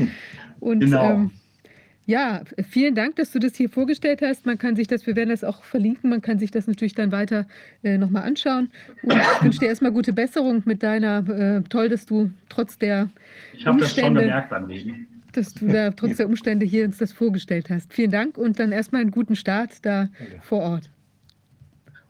Und 0.61 0.81
genau. 0.81 1.11
ähm, 1.11 1.31
ja, 2.07 2.43
vielen 2.69 2.95
Dank, 2.95 3.17
dass 3.17 3.33
du 3.33 3.39
das 3.39 3.57
hier 3.57 3.71
vorgestellt 3.71 4.21
hast. 4.21 4.45
Man 4.45 4.59
kann 4.59 4.77
sich 4.77 4.89
das, 4.89 5.07
wir 5.07 5.17
werden 5.17 5.31
das 5.31 5.43
auch 5.43 5.65
verlinken, 5.65 6.11
man 6.11 6.21
kann 6.21 6.39
sich 6.39 6.51
das 6.51 6.67
natürlich 6.67 6.95
dann 6.95 7.13
weiter 7.13 7.47
äh, 7.83 7.97
nochmal 7.97 8.25
anschauen. 8.25 8.69
Und 9.03 9.17
ich 9.17 9.43
wünsche 9.43 9.61
dir 9.61 9.69
erstmal 9.69 9.93
gute 9.93 10.13
Besserung 10.13 10.61
mit 10.67 10.83
deiner, 10.83 11.27
äh, 11.29 11.63
toll, 11.63 11.89
dass 11.89 12.05
du 12.05 12.31
trotz 12.51 12.77
der 12.79 13.09
ich 13.55 13.67
Umstände, 13.67 13.81
das 13.81 13.97
schon 13.97 14.13
bemerkt 14.15 14.53
Leben. 14.69 15.07
dass 15.33 15.55
du 15.55 15.67
da 15.67 15.93
trotz 15.93 16.19
der 16.19 16.27
Umstände 16.27 16.67
hier 16.67 16.85
uns 16.85 16.99
das 16.99 17.11
vorgestellt 17.13 17.71
hast. 17.71 17.91
Vielen 17.93 18.11
Dank 18.11 18.37
und 18.37 18.61
dann 18.61 18.73
erstmal 18.73 19.01
einen 19.01 19.11
guten 19.11 19.37
Start 19.37 19.79
da 19.83 20.11
vor 20.43 20.61
Ort. 20.61 20.91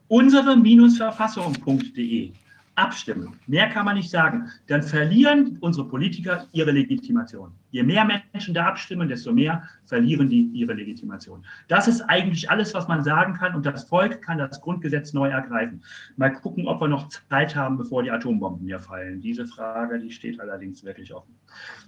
Unsere-verfassung.de 0.09 2.33
abstimmen. 2.77 3.39
Mehr 3.47 3.69
kann 3.69 3.85
man 3.85 3.97
nicht 3.97 4.11
sagen. 4.11 4.51
Dann 4.67 4.83
verlieren 4.83 5.59
unsere 5.61 5.89
Politiker 5.89 6.47
ihre 6.53 6.73
Legitimation. 6.73 7.53
Je 7.71 7.83
mehr 7.83 8.05
Menschen 8.33 8.55
da 8.55 8.67
abstimmen, 8.67 9.09
desto 9.09 9.33
mehr 9.33 9.63
verlieren 9.87 10.29
die 10.29 10.43
ihre 10.53 10.75
Legitimation. 10.75 11.45
Das 11.69 11.89
ist 11.89 12.01
eigentlich 12.03 12.51
alles, 12.51 12.75
was 12.75 12.89
man 12.89 13.03
sagen 13.03 13.35
kann. 13.35 13.55
Und 13.55 13.67
das 13.67 13.85
Volk 13.85 14.23
kann 14.23 14.39
das 14.39 14.61
Grundgesetz 14.61 15.13
neu 15.13 15.29
ergreifen. 15.29 15.83
Mal 16.17 16.31
gucken, 16.31 16.67
ob 16.67 16.81
wir 16.81 16.89
noch 16.89 17.09
Zeit 17.31 17.55
haben, 17.55 17.77
bevor 17.77 18.03
die 18.03 18.11
Atombomben 18.11 18.67
hier 18.67 18.81
fallen. 18.81 19.21
Diese 19.21 19.47
Frage, 19.47 19.99
die 19.99 20.11
steht 20.11 20.41
allerdings 20.41 20.85
wirklich 20.85 21.13
offen. 21.15 21.35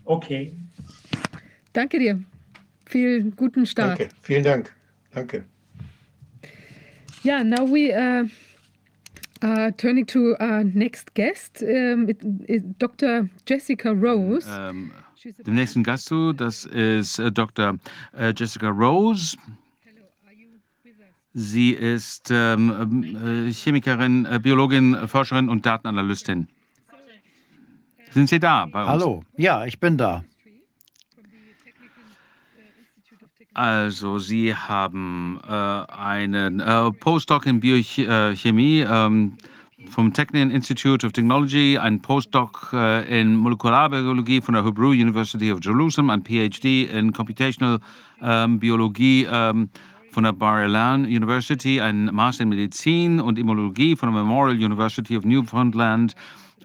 Okay. 0.05 0.57
Danke 1.73 1.99
dir. 1.99 2.23
Vielen 2.87 3.35
guten 3.35 3.67
Start. 3.67 3.99
Danke. 3.99 4.15
Vielen 4.23 4.45
Dank. 4.45 4.73
Danke. 5.13 5.45
Ja, 7.23 7.43
now 7.43 7.67
we 7.67 7.91
uh 7.93 8.29
Uh, 9.47 9.71
turning 9.77 10.05
to 10.05 10.35
our 10.41 10.65
next 10.65 11.15
guest, 11.15 11.63
um, 11.63 12.09
it, 12.09 12.17
it, 12.49 12.79
Dr. 12.81 13.31
Jessica 13.47 13.93
Rose. 13.93 14.45
Ähm, 14.51 14.91
dem 15.47 15.55
nächsten 15.55 15.85
Gast 15.85 16.07
zu, 16.07 16.33
das 16.33 16.65
ist 16.65 17.21
äh, 17.21 17.31
Dr. 17.31 17.79
Äh, 18.19 18.35
Jessica 18.37 18.71
Rose. 18.71 19.37
Sie 21.33 21.71
ist 21.71 22.29
ähm, 22.33 23.49
äh, 23.49 23.53
Chemikerin, 23.53 24.25
äh, 24.25 24.41
Biologin, 24.41 24.97
Forscherin 25.07 25.49
und 25.49 25.65
Datenanalystin. 25.65 26.49
Sind 28.11 28.29
Sie 28.29 28.41
da 28.41 28.67
bei 28.67 28.81
uns? 28.81 28.89
Hallo, 28.89 29.23
ja, 29.37 29.65
ich 29.65 29.79
bin 29.79 29.97
da. 29.97 30.25
Also, 33.57 34.19
Sie 34.19 34.55
haben 34.55 35.41
äh, 35.49 35.51
einen 35.51 36.61
äh, 36.61 36.93
Postdoc 36.93 37.47
in 37.47 37.59
Biochemie 37.59 38.81
ähm, 38.81 39.33
vom 39.89 40.13
Technion 40.13 40.51
Institute 40.51 41.07
of 41.07 41.13
Technology, 41.15 41.79
einen 41.79 42.03
Postdoc 42.03 42.69
äh, 42.75 43.21
in 43.21 43.35
Molekularbiologie 43.35 44.43
von 44.43 44.53
der 44.53 44.63
Hebrew 44.63 44.91
University 44.91 45.51
of 45.51 45.61
Jerusalem, 45.63 46.11
ein 46.11 46.23
PhD 46.23 46.85
in 46.93 47.15
Computational 47.15 47.81
ähm, 48.21 48.59
Biologie 48.59 49.27
ähm, 49.33 49.71
von 50.11 50.25
der 50.25 50.33
Bar 50.33 50.67
Ilan 50.67 51.07
University, 51.07 51.81
ein 51.81 52.15
Master 52.15 52.43
in 52.43 52.51
Medizin 52.51 53.21
und 53.21 53.39
Immunologie 53.39 53.97
von 53.97 54.13
der 54.13 54.23
Memorial 54.23 54.63
University 54.63 55.17
of 55.17 55.25
Newfoundland 55.25 56.15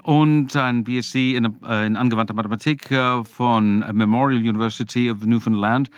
und 0.03 0.53
ein 0.57 0.83
BSc 0.83 1.15
in, 1.15 1.55
äh, 1.65 1.85
in 1.85 1.95
angewandter 1.95 2.33
Mathematik 2.33 2.91
äh, 2.91 3.23
von 3.23 3.79
Memorial 3.93 4.41
University 4.41 5.09
of 5.09 5.23
Newfoundland. 5.23 5.89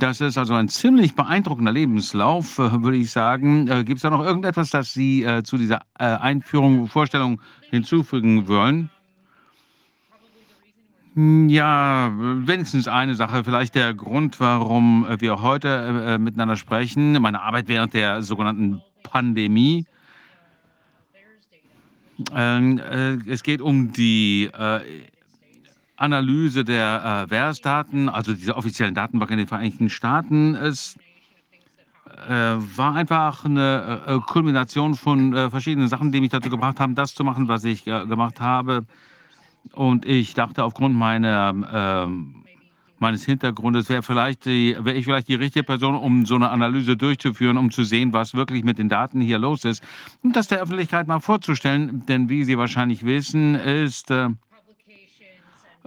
Das 0.00 0.22
ist 0.22 0.38
also 0.38 0.54
ein 0.54 0.70
ziemlich 0.70 1.14
beeindruckender 1.14 1.72
Lebenslauf, 1.72 2.58
äh, 2.58 2.82
würde 2.82 2.96
ich 2.96 3.10
sagen. 3.10 3.68
Äh, 3.68 3.84
Gibt 3.84 3.98
es 3.98 4.02
da 4.02 4.08
noch 4.08 4.24
irgendetwas, 4.24 4.70
das 4.70 4.94
Sie 4.94 5.22
äh, 5.24 5.42
zu 5.42 5.58
dieser 5.58 5.82
Einführung, 5.94 6.86
Vorstellung 6.86 7.42
hinzufügen 7.68 8.48
wollen? 8.48 8.88
Hm, 11.14 11.50
ja, 11.50 12.10
wenigstens 12.16 12.88
eine 12.88 13.14
Sache, 13.14 13.44
vielleicht 13.44 13.74
der 13.74 13.92
Grund, 13.92 14.40
warum 14.40 15.06
wir 15.18 15.42
heute 15.42 16.18
miteinander 16.18 16.56
sprechen. 16.56 17.20
Meine 17.20 17.42
Arbeit 17.42 17.68
während 17.68 17.92
der 17.92 18.22
sogenannten 18.22 18.80
Pandemie. 19.02 19.84
Ähm, 22.34 22.78
äh, 22.78 23.18
es 23.30 23.42
geht 23.42 23.60
um 23.60 23.92
die 23.92 24.50
Analyse 26.00 26.64
der 26.64 27.26
äh, 27.28 27.30
VERS-Daten, 27.30 28.08
also 28.08 28.32
dieser 28.32 28.56
offiziellen 28.56 28.94
Datenbank 28.94 29.30
in 29.30 29.38
den 29.38 29.46
Vereinigten 29.46 29.90
Staaten. 29.90 30.54
Es 30.54 30.96
äh, 32.26 32.32
war 32.32 32.94
einfach 32.94 33.44
eine 33.44 34.00
äh, 34.06 34.18
Kulmination 34.20 34.94
von 34.94 35.34
äh, 35.34 35.50
verschiedenen 35.50 35.88
Sachen, 35.88 36.10
die 36.10 36.20
mich 36.20 36.30
dazu 36.30 36.48
gebracht 36.48 36.80
haben, 36.80 36.94
das 36.94 37.14
zu 37.14 37.22
machen, 37.22 37.48
was 37.48 37.64
ich 37.64 37.86
äh, 37.86 38.06
gemacht 38.06 38.40
habe. 38.40 38.86
Und 39.72 40.06
ich 40.06 40.32
dachte, 40.32 40.64
aufgrund 40.64 40.96
meiner, 40.96 41.54
ähm, 41.70 42.44
meines 42.98 43.26
Hintergrundes 43.26 43.90
wäre 43.90 44.02
wäre 44.02 44.94
ich 44.94 45.04
vielleicht 45.04 45.28
die 45.28 45.34
richtige 45.34 45.64
Person, 45.64 45.94
um 45.94 46.24
so 46.24 46.34
eine 46.34 46.48
Analyse 46.48 46.96
durchzuführen, 46.96 47.58
um 47.58 47.70
zu 47.70 47.84
sehen, 47.84 48.14
was 48.14 48.32
wirklich 48.32 48.64
mit 48.64 48.78
den 48.78 48.88
Daten 48.88 49.20
hier 49.20 49.38
los 49.38 49.66
ist 49.66 49.82
und 50.22 50.34
das 50.34 50.48
der 50.48 50.62
Öffentlichkeit 50.62 51.06
mal 51.06 51.20
vorzustellen. 51.20 52.06
Denn 52.06 52.30
wie 52.30 52.44
Sie 52.44 52.56
wahrscheinlich 52.56 53.04
wissen, 53.04 53.54
ist 53.54 54.10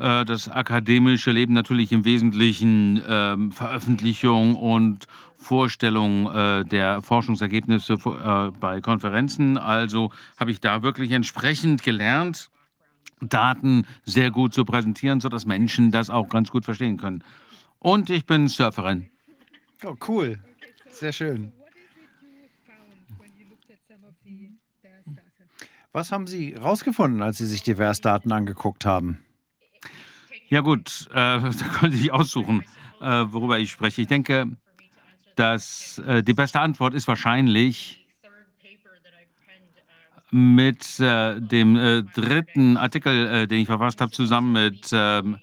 äh, 0.03 0.25
das 0.25 0.49
akademische 0.49 1.31
Leben 1.31 1.53
natürlich 1.53 1.91
im 1.93 2.03
Wesentlichen 2.03 2.97
äh, 3.01 3.37
Veröffentlichung 3.51 4.55
und 4.55 5.07
Vorstellung 5.37 6.29
äh, 6.29 6.65
der 6.65 7.01
Forschungsergebnisse 7.01 7.93
äh, 7.93 8.51
bei 8.59 8.81
Konferenzen. 8.81 9.57
Also 9.57 10.11
habe 10.37 10.51
ich 10.51 10.59
da 10.59 10.83
wirklich 10.83 11.11
entsprechend 11.11 11.83
gelernt, 11.83 12.49
Daten 13.21 13.87
sehr 14.03 14.31
gut 14.31 14.53
zu 14.53 14.65
präsentieren, 14.65 15.21
sodass 15.21 15.45
Menschen 15.45 15.91
das 15.91 16.09
auch 16.09 16.27
ganz 16.27 16.51
gut 16.51 16.65
verstehen 16.65 16.97
können. 16.97 17.23
Und 17.79 18.09
ich 18.09 18.25
bin 18.25 18.49
Surferin. 18.49 19.09
Oh, 19.85 19.95
cool. 20.07 20.39
Sehr 20.91 21.13
schön. 21.13 21.53
Was 25.93 26.11
haben 26.11 26.27
Sie 26.27 26.55
herausgefunden, 26.55 27.21
als 27.21 27.37
Sie 27.37 27.45
sich 27.45 27.61
die 27.61 27.77
VERS-Daten 27.77 28.31
angeguckt 28.31 28.85
haben? 28.85 29.19
Ja 30.49 30.61
gut, 30.61 31.07
äh, 31.11 31.13
da 31.13 31.67
könnte 31.79 31.97
ich 31.97 32.11
aussuchen, 32.11 32.63
äh, 33.01 33.25
worüber 33.27 33.59
ich 33.59 33.71
spreche. 33.71 34.01
Ich 34.01 34.07
denke, 34.07 34.47
dass 35.35 35.97
äh, 35.99 36.23
die 36.23 36.33
beste 36.33 36.59
Antwort 36.59 36.93
ist 36.93 37.07
wahrscheinlich 37.07 38.05
mit 40.31 40.99
äh, 40.99 41.39
dem 41.39 41.75
äh, 41.75 42.01
dritten 42.01 42.75
Artikel, 42.75 43.27
äh, 43.27 43.47
den 43.47 43.61
ich 43.61 43.67
verfasst 43.67 44.01
habe, 44.01 44.11
zusammen 44.11 44.53
mit 44.53 44.89
ähm, 44.91 45.37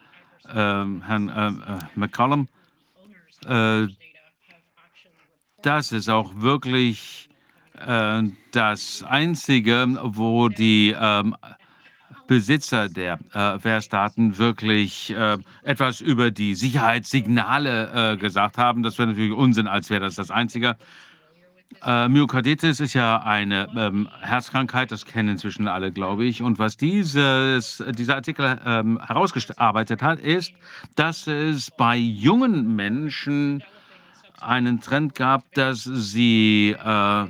ähm, 0.53 1.03
Herrn 1.03 1.87
McCollum. 1.95 2.49
das 5.63 5.93
ist 5.93 6.09
auch 6.09 6.33
wirklich 6.35 7.29
das 8.53 9.03
Einzige, 9.05 9.87
wo 10.03 10.51
die 10.51 10.95
ähm, 11.01 11.35
Besitzer 12.31 12.89
der 12.89 13.19
äh, 13.33 13.59
Versdaten 13.59 14.39
wirklich 14.39 15.11
äh, 15.11 15.37
etwas 15.65 16.01
über 16.01 16.31
die 16.31 16.55
Sicherheitssignale 16.55 18.13
äh, 18.13 18.17
gesagt 18.19 18.57
haben. 18.57 18.85
Das 18.85 18.99
wäre 18.99 19.09
natürlich 19.09 19.33
Unsinn, 19.33 19.67
als 19.67 19.91
wäre 19.91 20.03
das 20.03 20.15
das 20.15 20.31
Einzige. 20.31 20.77
Äh, 21.85 22.09
Myokarditis 22.09 22.79
ist 22.79 22.95
ja 22.95 23.21
eine 23.23 23.69
ähm, 23.77 24.09
Herzkrankheit, 24.21 24.93
das 24.93 25.05
kennen 25.07 25.31
inzwischen 25.31 25.67
alle, 25.67 25.91
glaube 25.91 26.25
ich. 26.25 26.41
Und 26.41 26.61
was 26.61 26.77
dieses, 26.77 27.83
dieser 27.99 28.15
Artikel 28.15 28.61
ähm, 28.65 29.01
herausgearbeitet 29.05 30.01
hat, 30.01 30.21
ist, 30.21 30.53
dass 30.95 31.27
es 31.27 31.73
bei 31.73 31.97
jungen 31.97 32.77
Menschen 32.77 33.65
einen 34.41 34.81
Trend 34.81 35.17
gab, 35.17 35.53
dass 35.55 35.83
sie 35.83 36.77
äh, 36.81 37.25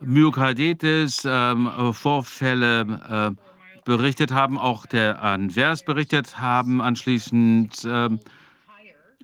Myokarditis, 0.00 1.24
ähm, 1.24 1.70
Vorfälle 1.92 3.36
äh, 3.38 3.53
berichtet 3.84 4.32
haben, 4.32 4.58
auch 4.58 4.86
der 4.86 5.22
Anvers 5.22 5.84
berichtet 5.84 6.38
haben 6.38 6.80
anschließend, 6.80 7.86
ähm, 7.86 8.20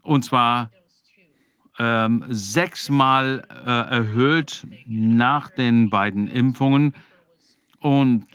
und 0.02 0.24
zwar 0.24 0.70
ähm, 1.78 2.24
sechsmal 2.28 3.42
äh, 3.64 3.70
erhöht 3.70 4.66
nach 4.86 5.50
den 5.50 5.88
beiden 5.88 6.28
Impfungen. 6.28 6.94
Und 7.80 8.26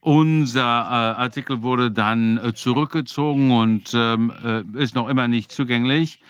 unser 0.00 0.60
äh, 0.60 1.20
Artikel 1.20 1.62
wurde 1.62 1.90
dann 1.90 2.38
äh, 2.38 2.52
zurückgezogen 2.54 3.52
und 3.52 3.92
ähm, 3.94 4.32
äh, 4.42 4.82
ist 4.82 4.94
noch 4.94 5.08
immer 5.08 5.28
nicht 5.28 5.52
zugänglich. 5.52 6.20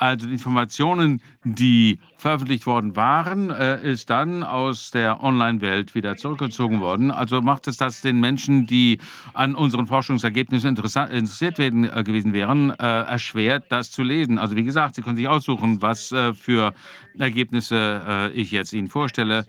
Also 0.00 0.30
Informationen, 0.30 1.20
die 1.44 1.98
veröffentlicht 2.16 2.64
worden 2.64 2.96
waren, 2.96 3.50
äh, 3.50 3.82
ist 3.82 4.08
dann 4.08 4.42
aus 4.42 4.90
der 4.90 5.22
Online-Welt 5.22 5.94
wieder 5.94 6.16
zurückgezogen 6.16 6.80
worden. 6.80 7.10
Also 7.10 7.42
macht 7.42 7.68
es 7.68 7.76
das 7.76 8.00
den 8.00 8.18
Menschen, 8.18 8.66
die 8.66 8.98
an 9.34 9.54
unseren 9.54 9.86
Forschungsergebnissen 9.86 10.70
interessiert 10.70 11.58
werden, 11.58 11.84
äh, 11.84 12.02
gewesen 12.02 12.32
wären, 12.32 12.70
äh, 12.70 13.02
erschwert, 13.02 13.64
das 13.68 13.90
zu 13.90 14.02
lesen. 14.02 14.38
Also 14.38 14.56
wie 14.56 14.64
gesagt, 14.64 14.94
Sie 14.94 15.02
können 15.02 15.18
sich 15.18 15.28
aussuchen, 15.28 15.82
was 15.82 16.12
äh, 16.12 16.32
für 16.32 16.72
Ergebnisse 17.18 18.02
äh, 18.08 18.30
ich 18.30 18.52
jetzt 18.52 18.72
Ihnen 18.72 18.88
vorstelle. 18.88 19.44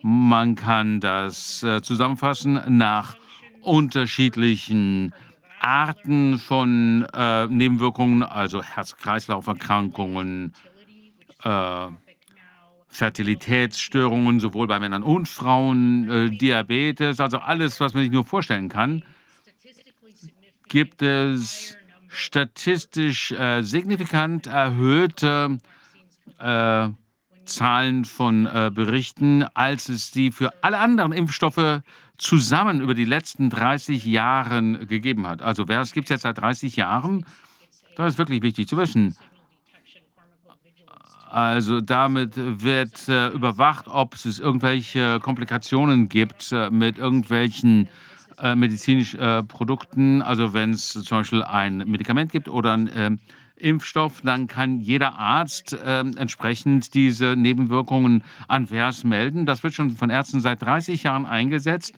Man 0.00 0.54
kann 0.54 1.00
das 1.00 1.62
äh, 1.62 1.82
zusammenfassen 1.82 2.58
nach 2.68 3.16
unterschiedlichen 3.60 5.12
Arten 5.64 6.38
von 6.38 7.06
äh, 7.14 7.46
Nebenwirkungen, 7.46 8.22
also 8.22 8.62
Herz-Kreislauf-Erkrankungen, 8.62 10.52
äh, 11.42 11.86
Fertilitätsstörungen, 12.88 14.40
sowohl 14.40 14.66
bei 14.66 14.78
Männern 14.78 15.02
und 15.02 15.26
Frauen, 15.26 16.10
äh, 16.10 16.30
Diabetes, 16.30 17.18
also 17.18 17.38
alles, 17.38 17.80
was 17.80 17.94
man 17.94 18.04
sich 18.04 18.12
nur 18.12 18.24
vorstellen 18.24 18.68
kann, 18.68 19.02
gibt 20.68 21.02
es 21.02 21.76
statistisch 22.08 23.32
äh, 23.32 23.62
signifikant 23.62 24.46
erhöhte 24.46 25.58
äh, 26.38 26.88
Zahlen 27.46 28.04
von 28.04 28.46
äh, 28.46 28.70
Berichten, 28.72 29.44
als 29.54 29.88
es 29.88 30.10
die 30.10 30.30
für 30.30 30.52
alle 30.62 30.78
anderen 30.78 31.12
Impfstoffe 31.12 31.82
zusammen 32.18 32.80
über 32.80 32.94
die 32.94 33.04
letzten 33.04 33.50
30 33.50 34.04
Jahre 34.04 34.62
gegeben 34.86 35.26
hat. 35.26 35.42
Also 35.42 35.68
wer 35.68 35.80
es 35.80 35.92
gibt 35.92 36.10
jetzt 36.10 36.22
seit 36.22 36.38
30 36.38 36.76
Jahren, 36.76 37.26
das 37.96 38.14
ist 38.14 38.18
wirklich 38.18 38.42
wichtig 38.42 38.68
zu 38.68 38.76
wissen. 38.76 39.16
Also 41.30 41.80
damit 41.80 42.34
wird 42.36 43.08
äh, 43.08 43.28
überwacht, 43.30 43.88
ob 43.88 44.14
es 44.14 44.38
irgendwelche 44.38 45.18
Komplikationen 45.18 46.08
gibt 46.08 46.52
äh, 46.52 46.70
mit 46.70 46.96
irgendwelchen 46.96 47.88
äh, 48.38 48.54
medizinischen 48.54 49.18
äh, 49.18 49.42
Produkten. 49.42 50.22
Also 50.22 50.52
wenn 50.52 50.70
es 50.70 50.92
zum 50.92 51.18
Beispiel 51.18 51.42
ein 51.42 51.78
Medikament 51.78 52.30
gibt 52.30 52.48
oder 52.48 52.74
ein 52.74 52.88
ähm, 52.94 53.18
Impfstoff, 53.64 54.20
dann 54.22 54.46
kann 54.46 54.80
jeder 54.80 55.18
Arzt 55.18 55.72
äh, 55.72 56.00
entsprechend 56.00 56.94
diese 56.94 57.34
Nebenwirkungen 57.34 58.22
an 58.46 58.70
VERS 58.70 59.04
melden. 59.04 59.46
Das 59.46 59.62
wird 59.62 59.74
schon 59.74 59.90
von 59.90 60.10
Ärzten 60.10 60.40
seit 60.40 60.62
30 60.62 61.02
Jahren 61.02 61.26
eingesetzt. 61.26 61.94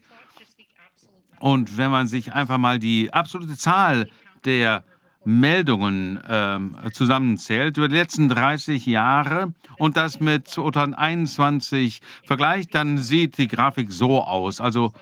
Und 1.41 1.77
wenn 1.77 1.91
man 1.91 2.07
sich 2.07 2.33
einfach 2.33 2.59
mal 2.59 2.79
die 2.79 3.13
absolute 3.13 3.57
Zahl 3.57 4.09
der 4.45 4.85
Meldungen 5.25 6.21
ähm, 6.29 6.77
zusammenzählt 6.93 7.77
über 7.77 7.89
die 7.89 7.97
letzten 7.97 8.29
30 8.29 8.87
Jahre 8.87 9.53
und 9.77 9.97
das 9.97 10.21
mit 10.21 10.47
2021 10.47 12.01
vergleicht, 12.25 12.75
dann 12.77 12.99
sieht 12.99 13.37
die 13.37 13.49
Grafik 13.49 13.91
so 13.91 14.23
aus. 14.23 14.61
Also 14.61 14.93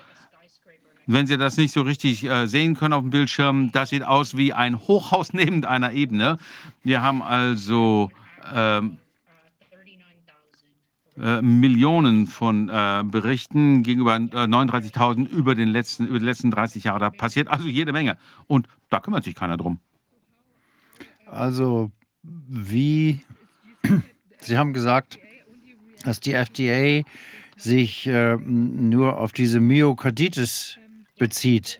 wenn 1.07 1.27
Sie 1.27 1.37
das 1.37 1.57
nicht 1.57 1.73
so 1.73 1.81
richtig 1.81 2.23
äh, 2.23 2.47
sehen 2.47 2.75
können 2.75 2.93
auf 2.93 3.01
dem 3.01 3.11
Bildschirm, 3.11 3.71
das 3.71 3.89
sieht 3.89 4.03
aus 4.03 4.35
wie 4.37 4.53
ein 4.53 4.79
Hochhaus 4.79 5.33
neben 5.33 5.65
einer 5.65 5.91
Ebene. 5.91 6.37
Wir 6.83 7.01
haben 7.01 7.21
also 7.21 8.11
ähm, 8.53 8.97
äh, 11.17 11.41
Millionen 11.41 12.27
von 12.27 12.69
äh, 12.69 13.03
Berichten 13.05 13.83
gegenüber 13.83 14.15
äh, 14.15 14.19
39.000 14.19 15.29
über, 15.29 15.55
den 15.55 15.69
letzten, 15.69 16.07
über 16.07 16.19
die 16.19 16.25
letzten 16.25 16.51
30 16.51 16.83
Jahre. 16.83 16.99
Da 16.99 17.09
passiert 17.09 17.47
also 17.47 17.67
jede 17.67 17.93
Menge. 17.93 18.17
Und 18.47 18.67
da 18.89 18.99
kümmert 18.99 19.23
sich 19.23 19.35
keiner 19.35 19.57
drum. 19.57 19.79
Also, 21.25 21.91
wie 22.23 23.21
Sie 24.39 24.57
haben 24.57 24.73
gesagt, 24.73 25.19
dass 26.03 26.19
die 26.19 26.33
FDA 26.33 27.07
sich 27.57 28.07
äh, 28.07 28.35
nur 28.35 29.17
auf 29.17 29.31
diese 29.31 29.59
Myokarditis 29.59 30.77
bezieht. 31.17 31.79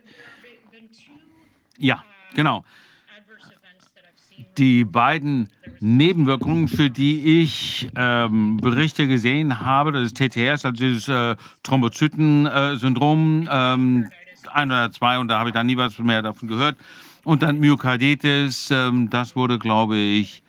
Ja, 1.78 2.04
genau. 2.34 2.64
Die 4.58 4.86
beiden 4.86 5.50
Nebenwirkungen, 5.80 6.68
für 6.68 6.90
die 6.90 7.42
ich 7.42 7.90
ähm, 7.96 8.58
Berichte 8.58 9.08
gesehen 9.08 9.60
habe, 9.60 9.92
das 9.92 10.04
ist 10.04 10.18
TTS, 10.18 10.66
also 10.66 10.72
dieses 10.72 11.08
äh, 11.10 11.36
Thrombozyten-Syndrom, 11.64 13.50
ähm, 13.52 14.10
ein 14.54 14.72
oder 14.72 14.92
zwei, 14.92 15.20
und 15.20 15.28
da 15.28 15.40
habe 15.40 15.50
ich 15.50 15.54
dann 15.54 15.68
nie 15.68 15.78
was 15.78 15.98
mehr 16.00 16.22
davon 16.22 16.48
gehört. 16.48 16.78
Und 17.24 17.44
dann 17.44 17.60
Myokarditis, 17.60 18.72
ähm, 18.72 19.10
das 19.10 19.36
wurde, 19.36 19.60
glaube 19.60 19.98
ich, 19.98 20.44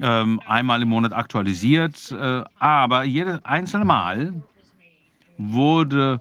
ähm, 0.00 0.40
einmal 0.46 0.82
im 0.82 0.88
Monat 0.88 1.12
aktualisiert. 1.12 2.12
Äh, 2.12 2.42
aber 2.58 3.04
jedes 3.04 3.44
einzelne 3.44 3.84
Mal 3.84 4.32
wurde 5.38 6.20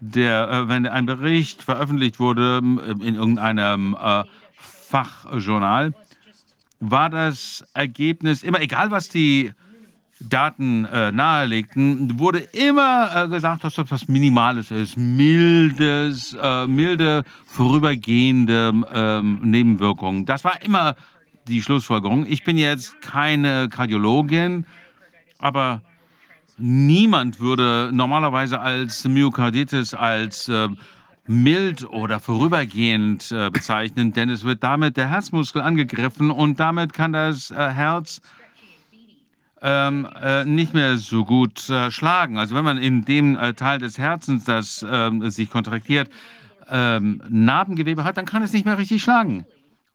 der, 0.00 0.50
äh, 0.50 0.68
wenn 0.68 0.86
ein 0.86 1.06
Bericht 1.06 1.62
veröffentlicht 1.62 2.18
wurde 2.18 2.58
in 2.58 3.14
irgendeinem 3.14 3.96
äh, 4.00 4.24
Fachjournal, 4.56 5.92
war 6.80 7.10
das 7.10 7.64
Ergebnis 7.74 8.42
immer, 8.42 8.60
egal 8.60 8.90
was 8.90 9.08
die 9.08 9.52
Daten 10.20 10.84
äh, 10.84 11.12
nahelegten, 11.12 12.18
wurde 12.18 12.40
immer 12.40 13.10
äh, 13.14 13.28
gesagt, 13.28 13.64
dass 13.64 13.74
das 13.74 13.90
was 13.90 14.08
Minimales 14.08 14.70
ist, 14.70 14.96
mildes, 14.96 16.36
äh, 16.40 16.66
milde, 16.66 17.24
vorübergehende 17.46 18.72
ähm, 18.92 19.40
Nebenwirkungen. 19.42 20.26
Das 20.26 20.44
war 20.44 20.60
immer 20.62 20.94
die 21.48 21.62
Schlussfolgerung. 21.62 22.26
Ich 22.26 22.44
bin 22.44 22.58
jetzt 22.58 23.00
keine 23.00 23.70
Kardiologin, 23.70 24.66
aber 25.38 25.80
niemand 26.60 27.40
würde 27.40 27.90
normalerweise 27.92 28.60
als 28.60 29.04
Myokarditis 29.04 29.94
als 29.94 30.48
äh, 30.48 30.68
mild 31.26 31.84
oder 31.84 32.20
vorübergehend 32.20 33.30
äh, 33.32 33.50
bezeichnen, 33.50 34.12
denn 34.12 34.30
es 34.30 34.44
wird 34.44 34.62
damit 34.62 34.96
der 34.96 35.08
Herzmuskel 35.08 35.62
angegriffen 35.62 36.30
und 36.30 36.58
damit 36.58 36.92
kann 36.92 37.12
das 37.12 37.50
äh, 37.50 37.54
Herz 37.54 38.20
ähm, 39.62 40.08
äh, 40.20 40.44
nicht 40.44 40.74
mehr 40.74 40.96
so 40.96 41.24
gut 41.24 41.68
äh, 41.68 41.90
schlagen. 41.90 42.38
Also 42.38 42.54
wenn 42.54 42.64
man 42.64 42.78
in 42.78 43.04
dem 43.04 43.36
äh, 43.36 43.52
Teil 43.54 43.78
des 43.78 43.98
Herzens, 43.98 44.44
das 44.44 44.84
ähm, 44.88 45.30
sich 45.30 45.50
kontraktiert, 45.50 46.10
ähm, 46.70 47.22
Narbengewebe 47.28 48.04
hat, 48.04 48.16
dann 48.16 48.24
kann 48.24 48.42
es 48.42 48.52
nicht 48.52 48.64
mehr 48.64 48.78
richtig 48.78 49.02
schlagen. 49.02 49.44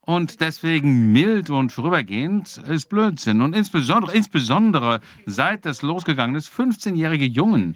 Und 0.06 0.40
deswegen 0.40 1.12
mild 1.12 1.50
und 1.50 1.72
vorübergehend 1.72 2.58
ist 2.70 2.90
Blödsinn. 2.90 3.42
Und 3.42 3.56
insbesondere, 3.56 4.16
insbesondere 4.16 5.02
seit 5.26 5.66
das 5.66 5.82
losgegangen 5.82 6.36
ist, 6.36 6.52
15-jährige 6.54 7.26
Jungen, 7.26 7.76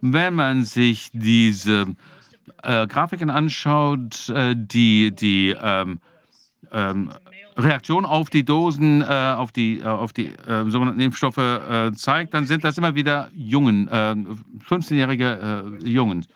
wenn 0.00 0.34
man 0.34 0.64
sich 0.64 1.10
diese 1.12 1.86
äh, 2.62 2.86
Grafiken 2.86 3.30
anschaut, 3.30 4.28
äh, 4.30 4.56
die 4.56 5.12
die 5.14 5.54
ähm, 5.60 6.00
ähm, 6.72 7.12
Reaktion 7.56 8.04
auf 8.04 8.30
die 8.30 8.44
Dosen, 8.44 9.02
äh, 9.02 9.04
auf 9.04 9.52
die, 9.52 9.80
äh, 9.80 9.84
auf 9.84 10.12
die 10.12 10.26
äh, 10.28 10.68
sogenannten 10.68 11.00
Impfstoffe 11.00 11.38
äh, 11.38 11.92
zeigt, 11.92 12.34
dann 12.34 12.46
sind 12.46 12.64
das 12.64 12.78
immer 12.78 12.94
wieder 12.94 13.30
Jungen, 13.34 13.88
15-jährige 14.68 15.78
Jungen. 15.84 16.26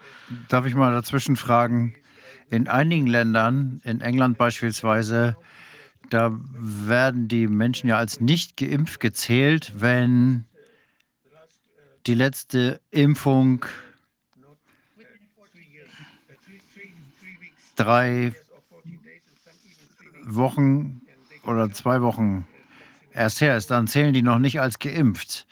Darf 0.49 0.67
ich 0.67 0.75
mal 0.75 0.93
dazwischen 0.93 1.37
fragen? 1.37 1.95
In 2.55 2.69
einigen 2.69 3.09
Ländern, 3.09 3.81
in 3.83 4.01
England 4.01 4.39
beispielsweise, 4.39 5.37
da 6.09 6.39
werden 6.57 7.27
die 7.27 7.49
Menschen 7.49 7.89
ja 7.89 7.99
als 7.99 8.21
nicht 8.21 8.57
geimpft 8.57 9.01
gezählt, 9.01 9.73
wenn 9.75 10.45
die 12.07 12.15
letzte 12.15 12.81
Impfung 12.93 13.67
drei 17.75 18.33
Wochen 20.23 21.01
oder 21.43 21.73
zwei 21.73 22.03
Wochen 22.03 22.47
erst 23.13 23.41
her 23.41 23.57
ist, 23.57 23.73
dann 23.73 23.89
zählen 23.89 24.15
die 24.15 24.23
noch 24.23 24.39
nicht 24.39 24.61
als 24.61 24.79
geimpft. 24.79 25.49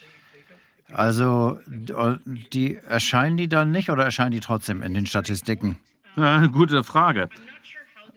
Also 0.92 1.58
die 1.66 2.76
erscheinen 2.76 3.38
die 3.38 3.48
dann 3.48 3.72
nicht 3.72 3.90
oder 3.90 4.04
erscheinen 4.04 4.30
die 4.30 4.40
trotzdem 4.40 4.82
in 4.82 4.94
den 4.94 5.06
Statistiken? 5.06 5.78
Ja, 6.16 6.46
gute 6.46 6.84
Frage. 6.84 7.30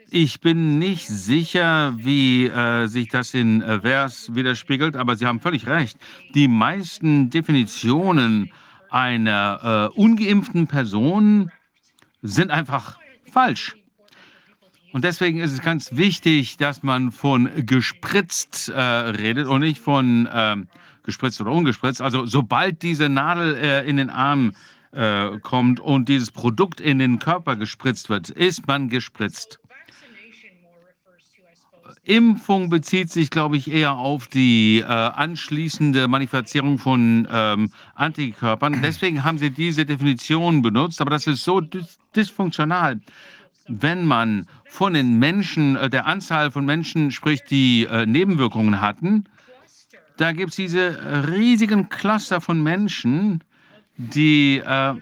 Ich 0.09 0.41
bin 0.41 0.79
nicht 0.79 1.07
sicher, 1.07 1.93
wie 1.97 2.45
äh, 2.45 2.87
sich 2.87 3.07
das 3.07 3.33
in 3.33 3.61
äh, 3.61 3.79
Vers 3.79 4.35
widerspiegelt, 4.35 4.97
aber 4.97 5.15
Sie 5.15 5.25
haben 5.25 5.39
völlig 5.39 5.65
recht. 5.67 5.97
Die 6.33 6.49
meisten 6.49 7.29
Definitionen 7.29 8.51
einer 8.89 9.91
äh, 9.95 9.99
ungeimpften 9.99 10.67
Person 10.67 11.51
sind 12.21 12.51
einfach 12.51 12.97
falsch. 13.31 13.75
Und 14.91 15.05
deswegen 15.05 15.39
ist 15.39 15.53
es 15.53 15.61
ganz 15.61 15.95
wichtig, 15.95 16.57
dass 16.57 16.83
man 16.83 17.11
von 17.13 17.49
gespritzt 17.65 18.69
äh, 18.69 18.79
redet 18.79 19.47
und 19.47 19.61
nicht 19.61 19.79
von 19.79 20.25
äh, 20.27 20.57
gespritzt 21.03 21.39
oder 21.39 21.51
ungespritzt. 21.51 22.01
Also 22.01 22.25
sobald 22.25 22.81
diese 22.81 23.07
Nadel 23.07 23.55
äh, 23.55 23.89
in 23.89 23.97
den 23.97 24.09
Arm 24.09 24.49
äh, 24.49 24.53
kommt 25.41 25.79
und 25.79 26.07
dieses 26.07 26.31
Produkt 26.31 26.79
in 26.79 26.99
den 26.99 27.19
Körper 27.19 27.55
gespritzt 27.55 28.09
wird, 28.09 28.29
ist 28.29 28.65
man 28.67 28.89
gespritzt. 28.89 29.59
Impfung 32.05 32.69
bezieht 32.69 33.11
sich, 33.11 33.31
glaube 33.31 33.57
ich, 33.57 33.69
eher 33.69 33.93
auf 33.93 34.27
die 34.27 34.79
äh, 34.79 34.85
anschließende 34.85 36.07
Manifestierung 36.07 36.77
von 36.77 37.27
ähm, 37.31 37.71
Antikörpern. 37.95 38.81
Deswegen 38.83 39.23
haben 39.23 39.39
sie 39.39 39.49
diese 39.49 39.85
Definition 39.85 40.61
benutzt, 40.61 41.01
aber 41.01 41.09
das 41.09 41.27
ist 41.27 41.43
so 41.43 41.61
dis 41.61 41.97
dysfunktional. 42.15 43.01
Wenn 43.67 44.05
man 44.05 44.45
von 44.69 44.93
den 44.93 45.17
Menschen, 45.17 45.75
äh, 45.75 45.89
der 45.89 46.05
Anzahl 46.05 46.51
von 46.51 46.65
Menschen 46.65 47.11
spricht, 47.11 47.49
die 47.49 47.85
äh, 47.85 48.05
Nebenwirkungen 48.05 48.79
hatten, 48.81 49.25
da 50.17 50.31
gibt 50.31 50.51
es 50.51 50.55
diese 50.55 51.27
riesigen 51.27 51.89
Cluster 51.89 52.39
von 52.39 52.61
Menschen, 52.61 53.43
die 53.97 54.61
äh, 54.65 54.93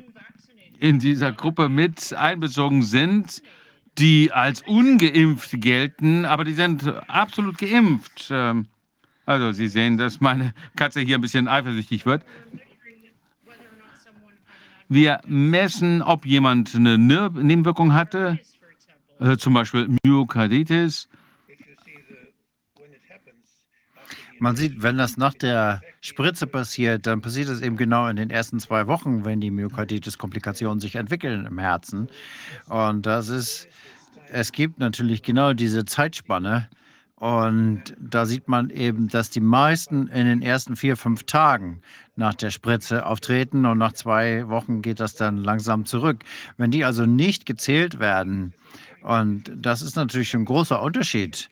in 0.80 1.00
dieser 1.00 1.32
Gruppe 1.32 1.70
mit 1.70 2.14
einbezogen 2.14 2.84
sind 2.84 3.42
die 3.98 4.32
als 4.32 4.62
ungeimpft 4.64 5.52
gelten, 5.62 6.26
aber 6.26 6.44
die 6.44 6.54
sind 6.54 6.88
absolut 7.08 7.58
geimpft. 7.58 8.28
Ähm, 8.32 8.68
also 9.26 9.52
Sie 9.52 9.68
sehen, 9.68 9.98
dass 9.98 10.20
meine 10.20 10.54
Katze 10.76 11.02
hier 11.02 11.18
ein 11.18 11.22
bisschen 11.22 11.48
eifersüchtig 11.48 12.06
wird. 12.06 12.24
Wir 14.90 15.22
messen, 15.26 16.02
ob 16.02 16.26
jemand 16.26 16.76
eine 16.76 16.98
Nebenwirkung 16.98 17.94
hatte, 17.94 18.40
äh, 19.20 19.38
zum 19.38 19.54
Beispiel 19.54 19.88
Myokarditis. 20.06 21.08
Man 24.40 24.56
sieht, 24.56 24.82
wenn 24.82 24.98
das 24.98 25.18
nach 25.18 25.34
der 25.34 25.82
Spritze 26.02 26.48
passiert, 26.48 27.08
dann 27.08 27.22
passiert 27.22 27.50
es 27.50 27.62
eben 27.62 27.78
genau 27.78 28.08
in 28.08 28.16
den 28.16 28.30
ersten 28.30 28.60
zwei 28.60 28.88
Wochen, 28.88 29.26
wenn 29.26 29.40
die 29.40 29.52
Myokarditis-Komplikationen 29.52 30.80
sich 30.80 30.96
entwickeln 30.96 31.46
im 31.46 31.60
Herzen. 31.60 32.10
Und 32.68 33.06
das 33.06 33.30
ist, 33.30 33.68
es 34.32 34.52
gibt 34.52 34.80
natürlich 34.80 35.24
genau 35.24 35.54
diese 35.54 35.86
Zeitspanne. 35.86 36.70
Und 37.16 37.96
da 37.98 38.26
sieht 38.26 38.50
man 38.50 38.70
eben, 38.70 39.08
dass 39.08 39.30
die 39.30 39.40
meisten 39.40 40.08
in 40.08 40.26
den 40.26 40.42
ersten 40.42 40.76
vier, 40.76 40.98
fünf 40.98 41.24
Tagen 41.24 41.82
nach 42.18 42.34
der 42.34 42.52
Spritze 42.52 43.06
auftreten 43.06 43.66
und 43.66 43.78
nach 43.78 43.94
zwei 43.94 44.50
Wochen 44.50 44.82
geht 44.82 45.00
das 45.00 45.16
dann 45.16 45.38
langsam 45.38 45.86
zurück. 45.86 46.24
Wenn 46.58 46.72
die 46.72 46.84
also 46.84 47.06
nicht 47.06 47.46
gezählt 47.46 48.00
werden, 48.00 48.54
und 49.04 49.52
das 49.56 49.82
ist 49.82 49.96
natürlich 49.96 50.34
ein 50.34 50.46
großer 50.46 50.82
Unterschied 50.82 51.50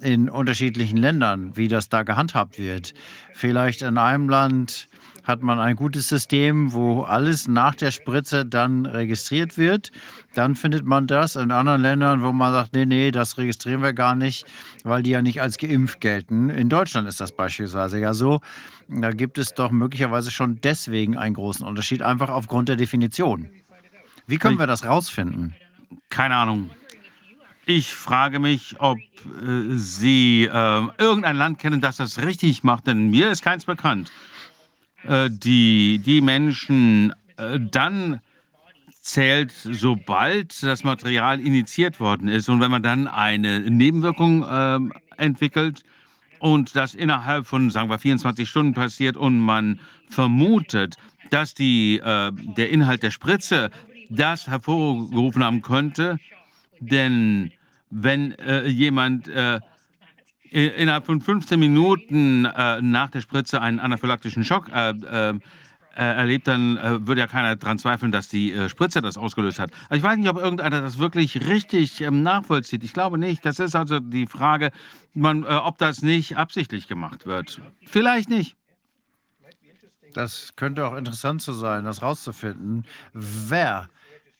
in 0.00 0.28
unterschiedlichen 0.28 0.98
Ländern, 0.98 1.56
wie 1.56 1.68
das 1.68 1.88
da 1.88 2.02
gehandhabt 2.02 2.58
wird. 2.58 2.94
Vielleicht 3.34 3.82
in 3.82 3.98
einem 3.98 4.28
Land 4.28 4.88
hat 5.24 5.42
man 5.42 5.58
ein 5.58 5.74
gutes 5.74 6.08
System, 6.08 6.72
wo 6.72 7.02
alles 7.02 7.48
nach 7.48 7.74
der 7.74 7.90
Spritze 7.90 8.44
dann 8.44 8.84
registriert 8.86 9.56
wird. 9.56 9.90
Dann 10.34 10.54
findet 10.54 10.84
man 10.84 11.06
das 11.06 11.34
in 11.36 11.50
anderen 11.50 11.80
Ländern, 11.80 12.22
wo 12.22 12.32
man 12.32 12.52
sagt, 12.52 12.74
nee, 12.74 12.84
nee, 12.84 13.10
das 13.10 13.38
registrieren 13.38 13.82
wir 13.82 13.94
gar 13.94 14.14
nicht, 14.14 14.44
weil 14.84 15.02
die 15.02 15.10
ja 15.10 15.22
nicht 15.22 15.40
als 15.40 15.56
geimpft 15.56 16.00
gelten. 16.00 16.50
In 16.50 16.68
Deutschland 16.68 17.08
ist 17.08 17.20
das 17.20 17.32
beispielsweise 17.32 17.98
ja 17.98 18.12
so. 18.12 18.40
Da 18.88 19.12
gibt 19.12 19.38
es 19.38 19.54
doch 19.54 19.70
möglicherweise 19.70 20.30
schon 20.30 20.60
deswegen 20.60 21.16
einen 21.16 21.34
großen 21.34 21.66
Unterschied, 21.66 22.02
einfach 22.02 22.28
aufgrund 22.28 22.68
der 22.68 22.76
Definition. 22.76 23.48
Wie 24.26 24.36
können 24.36 24.58
wir 24.58 24.66
das 24.66 24.84
rausfinden? 24.84 25.54
Keine 26.10 26.36
Ahnung. 26.36 26.70
Ich 27.66 27.94
frage 27.94 28.38
mich, 28.40 28.76
ob 28.78 28.98
äh, 28.98 29.76
Sie 29.76 30.44
äh, 30.44 30.82
irgendein 30.98 31.36
Land 31.36 31.58
kennen, 31.58 31.80
das 31.80 31.96
das 31.96 32.18
richtig 32.18 32.62
macht, 32.62 32.86
denn 32.86 33.10
mir 33.10 33.30
ist 33.30 33.42
keins 33.42 33.64
bekannt. 33.64 34.12
Äh, 35.04 35.30
die, 35.30 35.98
die 35.98 36.20
Menschen 36.20 37.14
äh, 37.36 37.58
dann 37.58 38.20
zählt, 39.00 39.52
sobald 39.52 40.62
das 40.62 40.84
Material 40.84 41.40
initiiert 41.40 42.00
worden 42.00 42.28
ist. 42.28 42.48
Und 42.48 42.60
wenn 42.60 42.70
man 42.70 42.82
dann 42.82 43.06
eine 43.06 43.60
Nebenwirkung 43.60 44.42
äh, 44.42 44.78
entwickelt 45.22 45.82
und 46.40 46.76
das 46.76 46.94
innerhalb 46.94 47.46
von, 47.46 47.70
sagen 47.70 47.88
wir, 47.88 47.98
24 47.98 48.48
Stunden 48.48 48.74
passiert 48.74 49.16
und 49.16 49.40
man 49.40 49.80
vermutet, 50.10 50.96
dass 51.30 51.54
die, 51.54 51.98
äh, 51.98 52.30
der 52.32 52.70
Inhalt 52.70 53.02
der 53.02 53.10
Spritze 53.10 53.70
das 54.10 54.46
hervorgerufen 54.46 55.42
haben 55.42 55.62
könnte, 55.62 56.18
denn 56.80 57.52
wenn 57.90 58.32
äh, 58.32 58.66
jemand 58.66 59.28
äh, 59.28 59.60
innerhalb 60.50 61.06
von 61.06 61.20
15 61.20 61.58
Minuten 61.58 62.44
äh, 62.44 62.80
nach 62.80 63.10
der 63.10 63.20
Spritze 63.20 63.60
einen 63.60 63.80
anaphylaktischen 63.80 64.44
Schock 64.44 64.68
äh, 64.72 64.90
äh, 64.90 65.34
erlebt, 65.96 66.46
dann 66.48 66.76
äh, 66.76 67.06
würde 67.06 67.22
ja 67.22 67.26
keiner 67.26 67.56
daran 67.56 67.78
zweifeln, 67.78 68.12
dass 68.12 68.28
die 68.28 68.54
Spritze 68.68 69.00
das 69.00 69.16
ausgelöst 69.16 69.58
hat. 69.58 69.70
Also 69.88 69.98
ich 69.98 70.02
weiß 70.02 70.16
nicht, 70.16 70.28
ob 70.28 70.36
irgendeiner 70.36 70.80
das 70.80 70.98
wirklich 70.98 71.46
richtig 71.46 72.00
ähm, 72.00 72.22
nachvollzieht. 72.22 72.82
Ich 72.84 72.92
glaube 72.92 73.18
nicht. 73.18 73.44
Das 73.44 73.58
ist 73.58 73.76
also 73.76 74.00
die 74.00 74.26
Frage, 74.26 74.70
man, 75.14 75.44
ob 75.44 75.78
das 75.78 76.02
nicht 76.02 76.36
absichtlich 76.36 76.88
gemacht 76.88 77.26
wird. 77.26 77.60
Vielleicht 77.86 78.28
nicht. 78.28 78.56
Das 80.14 80.54
könnte 80.56 80.86
auch 80.86 80.96
interessant 80.96 81.42
zu 81.42 81.52
sein, 81.52 81.84
das 81.84 82.02
rauszufinden, 82.02 82.84
wer 83.12 83.88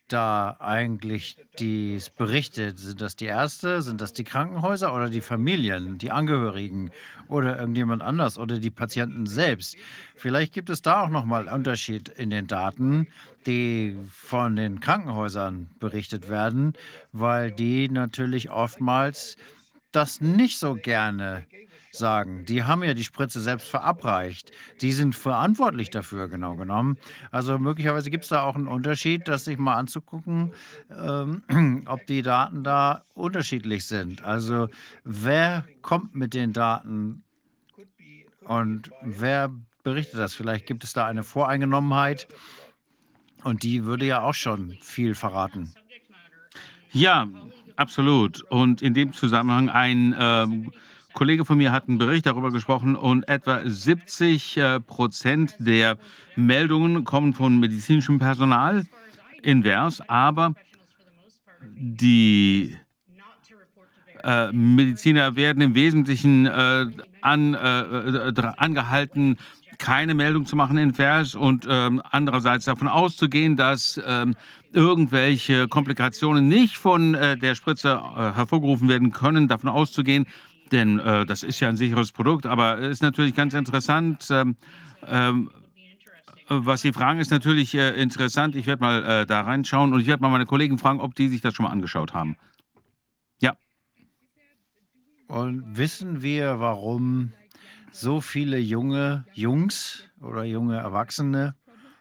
da 0.08 0.56
eigentlich 0.60 1.36
dies 1.58 2.10
berichtet? 2.10 2.78
Sind 2.78 3.00
das 3.00 3.16
die 3.16 3.26
Ärzte, 3.26 3.82
sind 3.82 4.00
das 4.00 4.12
die 4.12 4.24
Krankenhäuser 4.24 4.94
oder 4.94 5.08
die 5.08 5.20
Familien, 5.20 5.98
die 5.98 6.10
Angehörigen 6.10 6.90
oder 7.28 7.58
irgendjemand 7.58 8.02
anders 8.02 8.38
oder 8.38 8.58
die 8.58 8.70
Patienten 8.70 9.26
selbst? 9.26 9.76
Vielleicht 10.16 10.52
gibt 10.52 10.70
es 10.70 10.82
da 10.82 11.02
auch 11.02 11.08
nochmal 11.08 11.48
Unterschied 11.48 12.08
in 12.08 12.30
den 12.30 12.46
Daten, 12.46 13.08
die 13.46 13.96
von 14.10 14.56
den 14.56 14.80
Krankenhäusern 14.80 15.68
berichtet 15.78 16.28
werden, 16.28 16.74
weil 17.12 17.50
die 17.50 17.88
natürlich 17.88 18.50
oftmals 18.50 19.36
das 19.92 20.20
nicht 20.20 20.58
so 20.58 20.74
gerne 20.74 21.46
sagen. 21.96 22.44
Die 22.44 22.64
haben 22.64 22.82
ja 22.82 22.94
die 22.94 23.04
Spritze 23.04 23.40
selbst 23.40 23.68
verabreicht. 23.68 24.52
Die 24.80 24.92
sind 24.92 25.14
verantwortlich 25.14 25.90
dafür, 25.90 26.28
genau 26.28 26.56
genommen. 26.56 26.98
Also 27.30 27.58
möglicherweise 27.58 28.10
gibt 28.10 28.24
es 28.24 28.30
da 28.30 28.42
auch 28.42 28.54
einen 28.54 28.68
Unterschied, 28.68 29.28
das 29.28 29.44
sich 29.44 29.58
mal 29.58 29.74
anzugucken, 29.74 30.52
ähm, 30.90 31.84
ob 31.86 32.06
die 32.06 32.22
Daten 32.22 32.64
da 32.64 33.04
unterschiedlich 33.14 33.86
sind. 33.86 34.22
Also 34.22 34.68
wer 35.04 35.64
kommt 35.82 36.14
mit 36.14 36.34
den 36.34 36.52
Daten 36.52 37.22
und 38.44 38.90
wer 39.02 39.50
berichtet 39.82 40.18
das? 40.18 40.34
Vielleicht 40.34 40.66
gibt 40.66 40.84
es 40.84 40.92
da 40.92 41.06
eine 41.06 41.24
Voreingenommenheit 41.24 42.28
und 43.44 43.62
die 43.62 43.84
würde 43.84 44.06
ja 44.06 44.22
auch 44.22 44.34
schon 44.34 44.76
viel 44.80 45.14
verraten. 45.14 45.74
Ja, 46.92 47.28
absolut. 47.76 48.42
Und 48.50 48.80
in 48.80 48.94
dem 48.94 49.12
Zusammenhang 49.12 49.68
ein 49.68 50.14
ähm, 50.18 50.72
Kollege 51.14 51.44
von 51.44 51.58
mir 51.58 51.72
hat 51.72 51.88
einen 51.88 51.98
Bericht 51.98 52.26
darüber 52.26 52.50
gesprochen 52.50 52.96
und 52.96 53.26
etwa 53.28 53.60
70 53.64 54.56
äh, 54.56 54.80
Prozent 54.80 55.54
der 55.58 55.96
Meldungen 56.36 57.04
kommen 57.04 57.32
von 57.32 57.58
medizinischem 57.60 58.18
Personal 58.18 58.84
invers, 59.42 60.02
aber 60.08 60.54
die 61.76 62.76
äh, 64.24 64.50
Mediziner 64.52 65.36
werden 65.36 65.62
im 65.62 65.74
Wesentlichen 65.74 66.46
äh, 66.46 66.86
an, 67.20 67.54
äh, 67.54 68.32
angehalten, 68.56 69.38
keine 69.78 70.14
Meldung 70.14 70.46
zu 70.46 70.56
machen 70.56 70.78
invers 70.78 71.34
und 71.34 71.66
ähm, 71.68 72.02
andererseits 72.10 72.64
davon 72.64 72.88
auszugehen, 72.88 73.56
dass 73.56 74.00
ähm, 74.06 74.34
irgendwelche 74.72 75.68
Komplikationen 75.68 76.48
nicht 76.48 76.76
von 76.76 77.14
äh, 77.14 77.36
der 77.36 77.54
Spritze 77.54 78.00
äh, 78.16 78.32
hervorgerufen 78.32 78.88
werden 78.88 79.12
können, 79.12 79.46
davon 79.46 79.70
auszugehen, 79.70 80.26
denn 80.74 80.98
äh, 80.98 81.24
das 81.24 81.42
ist 81.42 81.60
ja 81.60 81.68
ein 81.68 81.76
sicheres 81.76 82.12
Produkt, 82.12 82.44
aber 82.44 82.78
es 82.78 82.94
ist 82.94 83.02
natürlich 83.02 83.34
ganz 83.34 83.54
interessant. 83.54 84.26
Ähm, 84.30 84.56
ähm, 85.06 85.50
was 86.48 86.82
Sie 86.82 86.92
fragen, 86.92 87.20
ist 87.20 87.30
natürlich 87.30 87.74
äh, 87.74 87.90
interessant. 87.90 88.54
Ich 88.54 88.66
werde 88.66 88.82
mal 88.82 89.04
äh, 89.04 89.26
da 89.26 89.42
reinschauen 89.42 89.94
und 89.94 90.00
ich 90.00 90.06
werde 90.06 90.22
mal 90.22 90.28
meine 90.28 90.46
Kollegen 90.46 90.76
fragen, 90.76 91.00
ob 91.00 91.14
die 91.14 91.28
sich 91.28 91.40
das 91.40 91.54
schon 91.54 91.64
mal 91.64 91.72
angeschaut 91.72 92.12
haben. 92.12 92.36
Ja. 93.40 93.56
Und 95.28 95.78
wissen 95.78 96.20
wir, 96.20 96.60
warum 96.60 97.32
so 97.92 98.20
viele 98.20 98.58
junge 98.58 99.24
Jungs 99.32 100.04
oder 100.20 100.44
junge 100.44 100.76
Erwachsene, 100.76 101.54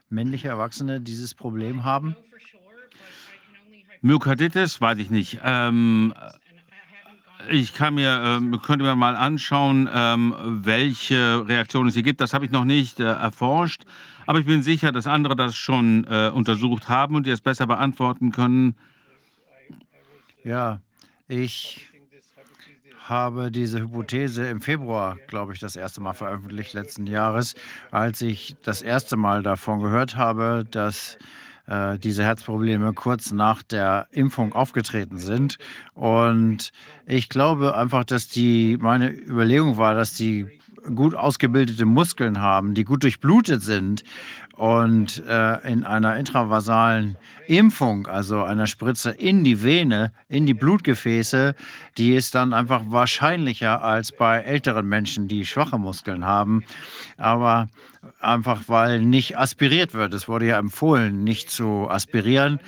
männliche 0.09 0.49
Erwachsene 0.49 0.99
dieses 0.99 1.35
Problem 1.35 1.83
haben? 1.85 2.15
Myokarditis, 4.01 4.81
weiß 4.81 4.97
ich 4.97 5.09
nicht. 5.09 5.39
Ähm, 5.43 6.13
ich 7.49 7.73
kann 7.73 7.95
mir, 7.95 8.21
ähm, 8.23 8.61
könnte 8.61 8.85
mir 8.85 8.95
mal 8.95 9.15
anschauen, 9.15 9.89
ähm, 9.93 10.35
welche 10.63 11.47
Reaktionen 11.47 11.89
es 11.89 11.93
hier 11.93 12.03
gibt. 12.03 12.21
Das 12.21 12.33
habe 12.33 12.45
ich 12.45 12.51
noch 12.51 12.65
nicht 12.65 12.99
äh, 12.99 13.03
erforscht. 13.03 13.83
Aber 14.25 14.39
ich 14.39 14.45
bin 14.45 14.63
sicher, 14.63 14.91
dass 14.91 15.07
andere 15.07 15.35
das 15.35 15.55
schon 15.55 16.05
äh, 16.09 16.29
untersucht 16.33 16.89
haben 16.89 17.15
und 17.15 17.25
die 17.25 17.31
es 17.31 17.41
besser 17.41 17.67
beantworten 17.67 18.31
können. 18.31 18.75
Ja, 20.43 20.79
ich 21.27 21.89
habe 23.07 23.51
diese 23.51 23.81
Hypothese 23.81 24.47
im 24.47 24.61
Februar, 24.61 25.17
glaube 25.27 25.53
ich, 25.53 25.59
das 25.59 25.75
erste 25.75 26.01
Mal 26.01 26.13
veröffentlicht 26.13 26.73
letzten 26.73 27.05
Jahres, 27.05 27.55
als 27.91 28.21
ich 28.21 28.55
das 28.63 28.81
erste 28.81 29.17
Mal 29.17 29.43
davon 29.43 29.81
gehört 29.81 30.15
habe, 30.15 30.65
dass 30.69 31.17
äh, 31.67 31.97
diese 31.99 32.23
Herzprobleme 32.23 32.93
kurz 32.93 33.31
nach 33.31 33.63
der 33.63 34.07
Impfung 34.11 34.53
aufgetreten 34.53 35.17
sind. 35.17 35.57
Und 35.93 36.71
ich 37.05 37.29
glaube 37.29 37.75
einfach, 37.75 38.03
dass 38.03 38.27
die, 38.27 38.77
meine 38.79 39.11
Überlegung 39.11 39.77
war, 39.77 39.95
dass 39.95 40.13
die 40.13 40.47
gut 40.95 41.15
ausgebildete 41.15 41.85
Muskeln 41.85 42.41
haben, 42.41 42.73
die 42.73 42.83
gut 42.83 43.03
durchblutet 43.03 43.61
sind 43.61 44.03
und 44.55 45.23
äh, 45.27 45.67
in 45.67 45.83
einer 45.83 46.15
intravasalen 46.17 47.17
Impfung, 47.47 48.07
also 48.07 48.43
einer 48.43 48.67
Spritze 48.67 49.09
in 49.09 49.43
die 49.43 49.63
Vene, 49.63 50.13
in 50.29 50.45
die 50.45 50.53
Blutgefäße, 50.53 51.55
die 51.97 52.13
ist 52.13 52.35
dann 52.35 52.53
einfach 52.53 52.83
wahrscheinlicher 52.87 53.83
als 53.83 54.11
bei 54.11 54.39
älteren 54.39 54.87
Menschen, 54.87 55.27
die 55.27 55.45
schwache 55.45 55.77
Muskeln 55.77 56.25
haben. 56.25 56.63
Aber 57.17 57.67
einfach 58.19 58.63
weil 58.67 59.01
nicht 59.01 59.37
aspiriert 59.37 59.93
wird. 59.93 60.13
Es 60.13 60.27
wurde 60.27 60.47
ja 60.47 60.59
empfohlen, 60.59 61.23
nicht 61.23 61.49
zu 61.49 61.89
aspirieren. 61.89 62.59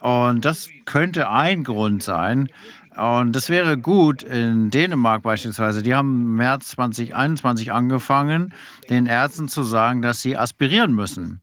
Und 0.00 0.44
das 0.44 0.68
könnte 0.84 1.30
ein 1.30 1.64
Grund 1.64 2.02
sein, 2.02 2.48
und 2.96 3.32
das 3.32 3.48
wäre 3.48 3.78
gut 3.78 4.22
in 4.22 4.70
Dänemark 4.70 5.22
beispielsweise. 5.22 5.82
Die 5.82 5.94
haben 5.94 6.22
im 6.22 6.36
März 6.36 6.70
2021 6.70 7.72
angefangen, 7.72 8.52
den 8.88 9.06
Ärzten 9.06 9.48
zu 9.48 9.62
sagen, 9.62 10.02
dass 10.02 10.22
sie 10.22 10.36
aspirieren 10.36 10.94
müssen. 10.94 11.40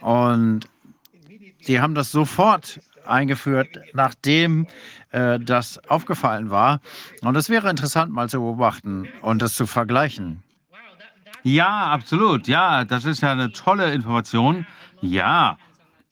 Und 0.00 0.68
die 1.66 1.80
haben 1.80 1.94
das 1.94 2.12
sofort 2.12 2.80
eingeführt, 3.06 3.68
nachdem 3.94 4.66
äh, 5.10 5.38
das 5.40 5.78
aufgefallen 5.88 6.50
war. 6.50 6.80
Und 7.22 7.36
es 7.36 7.48
wäre 7.48 7.70
interessant 7.70 8.12
mal 8.12 8.28
zu 8.28 8.38
beobachten 8.40 9.08
und 9.22 9.42
das 9.42 9.54
zu 9.54 9.66
vergleichen. 9.66 10.42
Ja, 11.42 11.86
absolut. 11.88 12.46
Ja, 12.46 12.84
das 12.84 13.04
ist 13.04 13.22
ja 13.22 13.32
eine 13.32 13.50
tolle 13.50 13.92
Information. 13.92 14.66
Ja, 15.00 15.56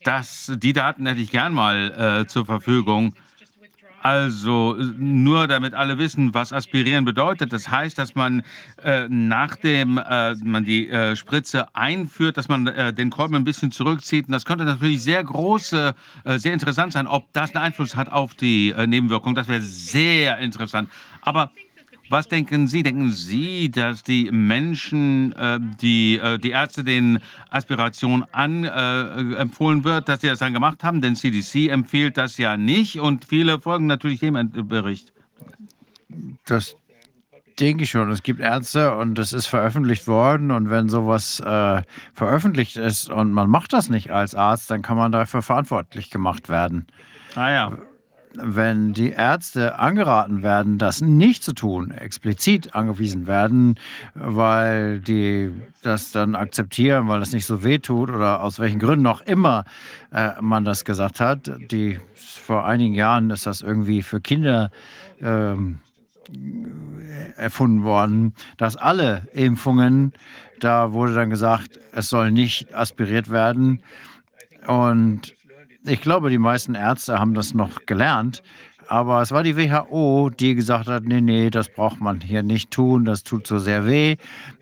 das, 0.03 0.51
die 0.57 0.73
Daten 0.73 1.07
hätte 1.07 1.21
ich 1.21 1.31
gern 1.31 1.53
mal 1.53 2.23
äh, 2.23 2.27
zur 2.27 2.47
Verfügung. 2.47 3.15
Also 4.03 4.77
nur 4.97 5.47
damit 5.47 5.75
alle 5.75 5.99
wissen, 5.99 6.33
was 6.33 6.53
aspirieren 6.53 7.05
bedeutet. 7.05 7.53
Das 7.53 7.69
heißt, 7.69 7.99
dass 7.99 8.15
man 8.15 8.43
äh, 8.83 9.07
nachdem 9.09 9.99
äh, 9.99 10.35
man 10.37 10.65
die 10.65 10.89
äh, 10.89 11.15
Spritze 11.17 11.75
einführt, 11.75 12.39
dass 12.39 12.49
man 12.49 12.67
äh, 12.67 12.95
den 12.95 13.11
Kolben 13.11 13.35
ein 13.35 13.45
bisschen 13.45 13.73
zurückzieht. 13.73 14.27
Und 14.27 14.33
das 14.33 14.47
könnte 14.47 14.65
natürlich 14.65 15.03
sehr 15.03 15.23
große, 15.23 15.95
äh, 16.25 16.39
sehr 16.39 16.55
interessant 16.55 16.95
sein, 16.95 17.07
ob 17.07 17.31
das 17.35 17.55
einen 17.55 17.65
Einfluss 17.65 17.95
hat 17.95 18.11
auf 18.11 18.35
die 18.35 18.71
äh, 18.71 18.87
Nebenwirkung. 18.87 19.35
Das 19.35 19.49
wäre 19.49 19.61
sehr 19.61 20.39
interessant. 20.39 20.89
Aber 21.21 21.51
was 22.11 22.27
denken 22.27 22.67
Sie? 22.67 22.83
Denken 22.83 23.13
Sie, 23.13 23.71
dass 23.71 24.03
die 24.03 24.31
Menschen, 24.33 25.33
äh, 25.33 25.61
die, 25.81 26.19
äh, 26.19 26.39
die 26.39 26.51
Ärzte 26.51 26.83
den 26.83 27.21
Aspiration 27.51 28.25
an 28.33 28.65
äh, 28.65 29.37
empfohlen 29.37 29.85
wird, 29.85 30.09
dass 30.09 30.21
sie 30.21 30.27
das 30.27 30.41
dann 30.41 30.53
gemacht 30.53 30.83
haben? 30.83 31.01
Denn 31.01 31.15
CDC 31.15 31.69
empfiehlt 31.69 32.17
das 32.17 32.37
ja 32.37 32.57
nicht 32.57 32.99
und 32.99 33.25
viele 33.25 33.61
folgen 33.61 33.87
natürlich 33.87 34.21
dem 34.21 34.35
Bericht. 34.69 35.13
Das 36.47 36.77
denke 37.61 37.85
ich 37.85 37.91
schon. 37.91 38.11
Es 38.11 38.23
gibt 38.25 38.41
Ärzte 38.41 38.97
und 38.97 39.19
es 39.19 39.33
ist 39.33 39.47
veröffentlicht 39.47 40.09
worden. 40.09 40.51
Und 40.51 40.69
wenn 40.69 40.89
sowas 40.89 41.39
äh, 41.41 41.83
veröffentlicht 42.15 42.77
ist 42.77 43.09
und 43.09 43.33
man 43.33 43.49
macht 43.49 43.73
das 43.73 43.89
nicht 43.89 44.11
als 44.11 44.35
Arzt, 44.35 44.71
dann 44.71 44.83
kann 44.83 44.97
man 44.97 45.13
dafür 45.13 45.43
verantwortlich 45.43 46.11
gemacht 46.11 46.49
werden. 46.49 46.87
Ah 47.37 47.51
ja 47.51 47.79
wenn 48.35 48.93
die 48.93 49.11
Ärzte 49.11 49.79
angeraten 49.79 50.43
werden, 50.43 50.79
das 50.79 51.01
nicht 51.01 51.43
zu 51.43 51.53
tun, 51.53 51.91
explizit 51.91 52.75
angewiesen 52.75 53.27
werden, 53.27 53.77
weil 54.15 55.01
die 55.01 55.51
das 55.83 56.13
dann 56.13 56.35
akzeptieren, 56.35 57.09
weil 57.09 57.23
es 57.23 57.33
nicht 57.33 57.47
so 57.47 57.65
weh 57.65 57.79
tut 57.79 58.11
oder 58.11 58.43
aus 58.43 58.59
welchen 58.59 58.79
Gründen 58.79 59.07
auch 59.07 59.21
immer 59.23 59.65
äh, 60.13 60.33
man 60.41 60.65
das 60.65 60.85
gesagt 60.85 61.21
hat. 61.21 61.51
Die, 61.71 61.99
vor 62.15 62.65
einigen 62.65 62.95
Jahren 62.95 63.31
ist 63.31 63.47
das 63.47 63.63
irgendwie 63.63 64.03
für 64.03 64.21
Kinder 64.21 64.71
ähm, 65.21 65.81
erfunden 67.37 67.83
worden, 67.83 68.35
dass 68.57 68.77
alle 68.77 69.27
Impfungen, 69.33 70.13
da 70.61 70.93
wurde 70.93 71.15
dann 71.15 71.31
gesagt, 71.31 71.81
es 71.93 72.09
soll 72.09 72.31
nicht 72.31 72.75
aspiriert 72.75 73.31
werden. 73.31 73.83
Und 74.67 75.35
ich 75.85 76.01
glaube, 76.01 76.31
die 76.31 76.39
meisten 76.39 76.75
Ärzte 76.75 77.19
haben 77.19 77.35
das 77.35 77.55
noch 77.55 77.87
gelernt. 77.87 78.43
Aber 78.89 79.23
es 79.23 79.31
war 79.31 79.45
die 79.45 79.57
WHO, 79.57 80.31
die 80.31 80.57
gesagt 80.57 80.89
hat, 80.89 81.05
nee, 81.05 81.21
nee, 81.21 81.49
das 81.49 81.69
braucht 81.69 82.01
man 82.01 82.21
hier 82.21 82.43
nicht 82.43 82.73
tun, 82.73 83.05
das 83.05 83.23
tut 83.23 83.47
so 83.47 83.59
sehr 83.59 83.87
weh. 83.87 84.17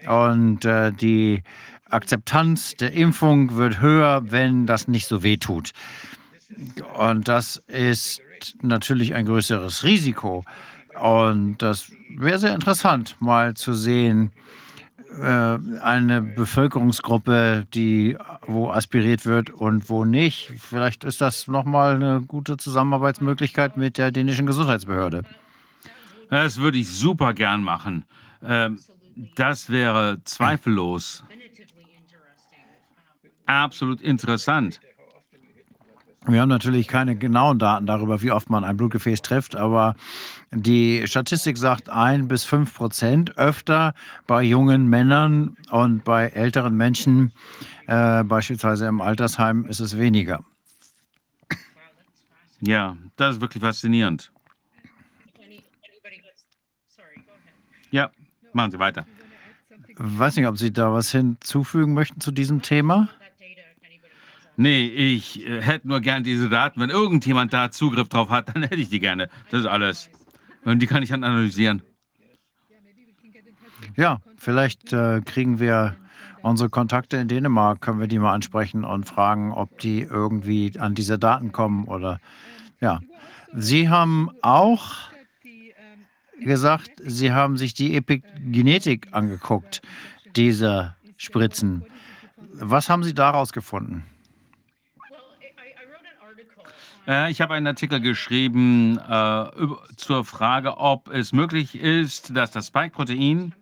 Und 0.06 0.66
äh, 0.66 0.92
die 0.92 1.42
Akzeptanz 1.88 2.74
der 2.76 2.92
Impfung 2.92 3.56
wird 3.56 3.80
höher, 3.80 4.30
wenn 4.30 4.66
das 4.66 4.86
nicht 4.86 5.06
so 5.08 5.22
weh 5.22 5.38
tut. 5.38 5.72
Und 6.98 7.26
das 7.26 7.62
ist 7.68 8.20
natürlich 8.60 9.14
ein 9.14 9.24
größeres 9.24 9.84
Risiko. 9.84 10.44
Und 11.00 11.62
das 11.62 11.90
wäre 12.14 12.38
sehr 12.38 12.54
interessant, 12.54 13.16
mal 13.20 13.54
zu 13.54 13.72
sehen, 13.72 14.32
äh, 15.10 15.58
eine 15.80 16.22
Bevölkerungsgruppe, 16.22 17.66
die, 17.72 18.16
wo 18.46 18.70
aspiriert 18.70 19.26
wird 19.26 19.50
und 19.50 19.88
wo 19.88 20.04
nicht. 20.04 20.52
Vielleicht 20.58 21.04
ist 21.04 21.20
das 21.20 21.46
nochmal 21.46 21.94
eine 21.94 22.20
gute 22.20 22.56
Zusammenarbeitsmöglichkeit 22.56 23.76
mit 23.76 23.98
der 23.98 24.10
dänischen 24.10 24.46
Gesundheitsbehörde. 24.46 25.24
Das 26.30 26.58
würde 26.58 26.78
ich 26.78 26.88
super 26.88 27.34
gern 27.34 27.62
machen. 27.62 28.04
Ähm, 28.42 28.78
das 29.34 29.70
wäre 29.70 30.18
zweifellos 30.24 31.24
absolut 33.48 34.00
interessant. 34.00 34.80
Wir 36.26 36.42
haben 36.42 36.48
natürlich 36.50 36.88
keine 36.88 37.16
genauen 37.16 37.58
Daten 37.58 37.86
darüber, 37.86 38.20
wie 38.20 38.30
oft 38.30 38.50
man 38.50 38.62
ein 38.62 38.76
Blutgefäß 38.76 39.22
trifft, 39.22 39.56
aber 39.56 39.96
die 40.50 41.06
Statistik 41.06 41.58
sagt 41.58 41.90
ein 41.90 42.26
bis 42.26 42.44
fünf 42.44 42.74
Prozent 42.74 43.36
öfter 43.36 43.94
bei 44.26 44.42
jungen 44.42 44.88
Männern 44.88 45.56
und 45.70 46.04
bei 46.04 46.28
älteren 46.28 46.76
Menschen, 46.76 47.32
äh, 47.86 48.24
beispielsweise 48.24 48.86
im 48.86 49.00
Altersheim, 49.00 49.66
ist 49.66 49.80
es 49.80 49.98
weniger. 49.98 50.44
Ja, 52.60 52.96
das 53.16 53.36
ist 53.36 53.40
wirklich 53.40 53.62
faszinierend. 53.62 54.32
Ja, 57.90 58.10
machen 58.52 58.72
Sie 58.72 58.78
weiter. 58.78 59.06
Ich 59.86 59.96
weiß 59.98 60.36
nicht, 60.36 60.46
ob 60.46 60.58
Sie 60.58 60.72
da 60.72 60.92
was 60.92 61.10
hinzufügen 61.12 61.94
möchten 61.94 62.20
zu 62.20 62.30
diesem 62.30 62.62
Thema. 62.62 63.08
Nee, 64.56 64.88
ich 64.88 65.46
äh, 65.46 65.62
hätte 65.62 65.86
nur 65.86 66.00
gern 66.00 66.24
diese 66.24 66.48
Daten. 66.48 66.80
Wenn 66.80 66.90
irgendjemand 66.90 67.52
da 67.52 67.70
Zugriff 67.70 68.08
drauf 68.08 68.28
hat, 68.28 68.48
dann 68.48 68.64
hätte 68.64 68.74
ich 68.74 68.88
die 68.88 68.98
gerne. 68.98 69.30
Das 69.50 69.60
ist 69.60 69.66
alles. 69.66 70.10
Und 70.68 70.80
die 70.80 70.86
kann 70.86 71.02
ich 71.02 71.08
dann 71.08 71.24
analysieren. 71.24 71.82
Ja, 73.96 74.20
vielleicht 74.36 74.92
äh, 74.92 75.22
kriegen 75.24 75.60
wir 75.60 75.96
unsere 76.42 76.68
Kontakte 76.68 77.16
in 77.16 77.28
Dänemark, 77.28 77.80
können 77.80 78.00
wir 78.00 78.06
die 78.06 78.18
mal 78.18 78.34
ansprechen 78.34 78.84
und 78.84 79.08
fragen, 79.08 79.52
ob 79.52 79.78
die 79.78 80.02
irgendwie 80.02 80.78
an 80.78 80.94
diese 80.94 81.18
Daten 81.18 81.52
kommen 81.52 81.84
oder 81.84 82.20
ja. 82.80 83.00
Sie 83.54 83.88
haben 83.88 84.30
auch 84.42 84.94
gesagt, 86.38 86.90
Sie 87.04 87.32
haben 87.32 87.56
sich 87.56 87.72
die 87.72 87.96
Epigenetik 87.96 89.08
angeguckt, 89.12 89.80
dieser 90.36 90.96
Spritzen. 91.16 91.84
Was 92.52 92.90
haben 92.90 93.02
Sie 93.02 93.14
daraus 93.14 93.52
gefunden? 93.52 94.04
Äh, 97.08 97.30
ich 97.30 97.40
habe 97.40 97.54
einen 97.54 97.66
Artikel 97.66 98.00
geschrieben 98.00 98.98
äh, 98.98 99.46
zur 99.96 100.26
Frage, 100.26 100.76
ob 100.76 101.08
es 101.08 101.32
möglich 101.32 101.74
ist, 101.74 102.36
dass 102.36 102.50
das 102.50 102.66
Spike-Protein, 102.66 103.54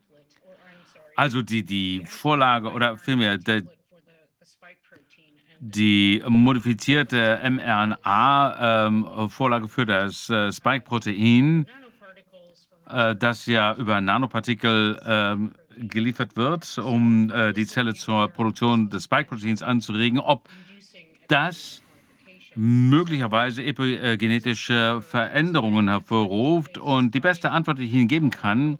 also 1.14 1.42
die, 1.42 1.62
die 1.64 2.04
Vorlage 2.06 2.72
oder 2.72 2.98
vielmehr 2.98 3.38
die, 3.38 3.62
die 5.60 6.24
modifizierte 6.28 7.38
mRNA-Vorlage 7.42 9.64
ähm, 9.64 9.70
für 9.70 9.86
das 9.86 10.28
äh, 10.28 10.52
Spike-Protein, 10.52 11.66
äh, 12.90 13.14
das 13.14 13.46
ja 13.46 13.76
über 13.76 14.00
Nanopartikel 14.00 15.00
ähm, 15.06 15.52
geliefert 15.78 16.34
wird, 16.36 16.78
um 16.78 17.30
äh, 17.30 17.52
die 17.52 17.66
Zelle 17.66 17.94
zur 17.94 18.26
Produktion 18.28 18.90
des 18.90 19.04
Spike-Proteins 19.04 19.62
anzuregen, 19.62 20.18
ob 20.18 20.48
das 21.28 21.80
möglicherweise 22.56 23.62
epigenetische 23.62 25.02
Veränderungen 25.02 25.88
hervorruft. 25.88 26.78
Und 26.78 27.14
die 27.14 27.20
beste 27.20 27.50
Antwort, 27.50 27.78
die 27.78 27.84
ich 27.84 27.92
Ihnen 27.92 28.08
geben 28.08 28.30
kann, 28.30 28.78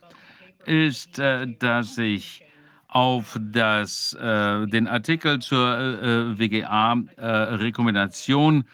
ist, 0.65 1.19
äh, 1.19 1.47
dass 1.59 1.99
ich 1.99 2.43
auf 2.89 3.39
das, 3.41 4.15
äh, 4.15 4.67
den 4.67 4.89
Artikel 4.89 5.41
zur 5.41 5.79
äh, 5.79 6.39
WGA-Rekommendation 6.39 8.65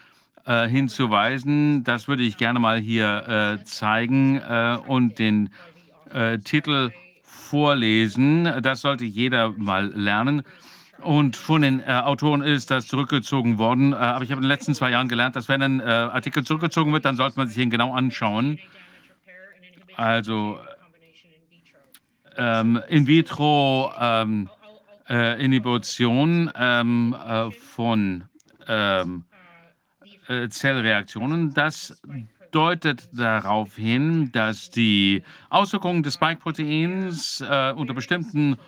hinzuweisen. 0.45 1.85
Das 1.85 2.09
würde 2.09 2.25
ich 2.25 2.37
gerne 2.37 2.59
mal 2.59 2.81
hier 2.81 3.61
zeigen 3.65 4.41
und 4.89 5.21
den 5.21 5.51
Titel 6.43 6.91
vorlesen. 7.23 8.53
Das 8.61 8.81
sollte 8.81 9.05
jeder 9.05 9.53
mal 9.53 9.93
lernen. 9.95 10.43
Und 11.03 11.37
von 11.37 11.63
den 11.63 11.81
äh, 11.81 11.93
Autoren 11.93 12.43
ist 12.43 12.71
das 12.71 12.87
zurückgezogen 12.87 13.59
worden. 13.59 13.93
Äh, 13.93 13.97
aber 13.97 14.25
ich 14.25 14.31
habe 14.31 14.39
in 14.39 14.45
den 14.45 14.49
letzten 14.49 14.75
zwei 14.75 14.91
Jahren 14.91 15.09
gelernt, 15.09 15.37
dass 15.37 15.49
wenn 15.49 15.63
ein 15.63 15.81
äh, 15.81 15.85
Artikel 15.85 16.45
zurückgezogen 16.45 16.93
wird, 16.93 17.05
dann 17.05 17.17
sollte 17.17 17.39
man 17.39 17.49
sich 17.49 17.59
ihn 17.59 17.71
genau 17.71 17.93
anschauen. 17.93 18.59
Also 19.97 20.59
ähm, 22.37 22.81
in 22.89 23.07
vitro 23.07 23.93
ähm, 23.99 24.49
äh, 25.09 25.45
Inhibition 25.45 26.51
ähm, 26.57 27.17
äh, 27.27 27.51
von 27.51 28.25
ähm, 28.69 29.25
äh, 30.29 30.49
Zellreaktionen. 30.49 31.53
Das 31.53 32.01
deutet 32.53 33.09
darauf 33.13 33.77
hin, 33.77 34.31
dass 34.33 34.71
die 34.71 35.23
Auswirkungen 35.51 36.03
des 36.03 36.15
Spike-Proteins 36.15 37.41
unter 37.41 37.95
bestimmten 37.95 38.59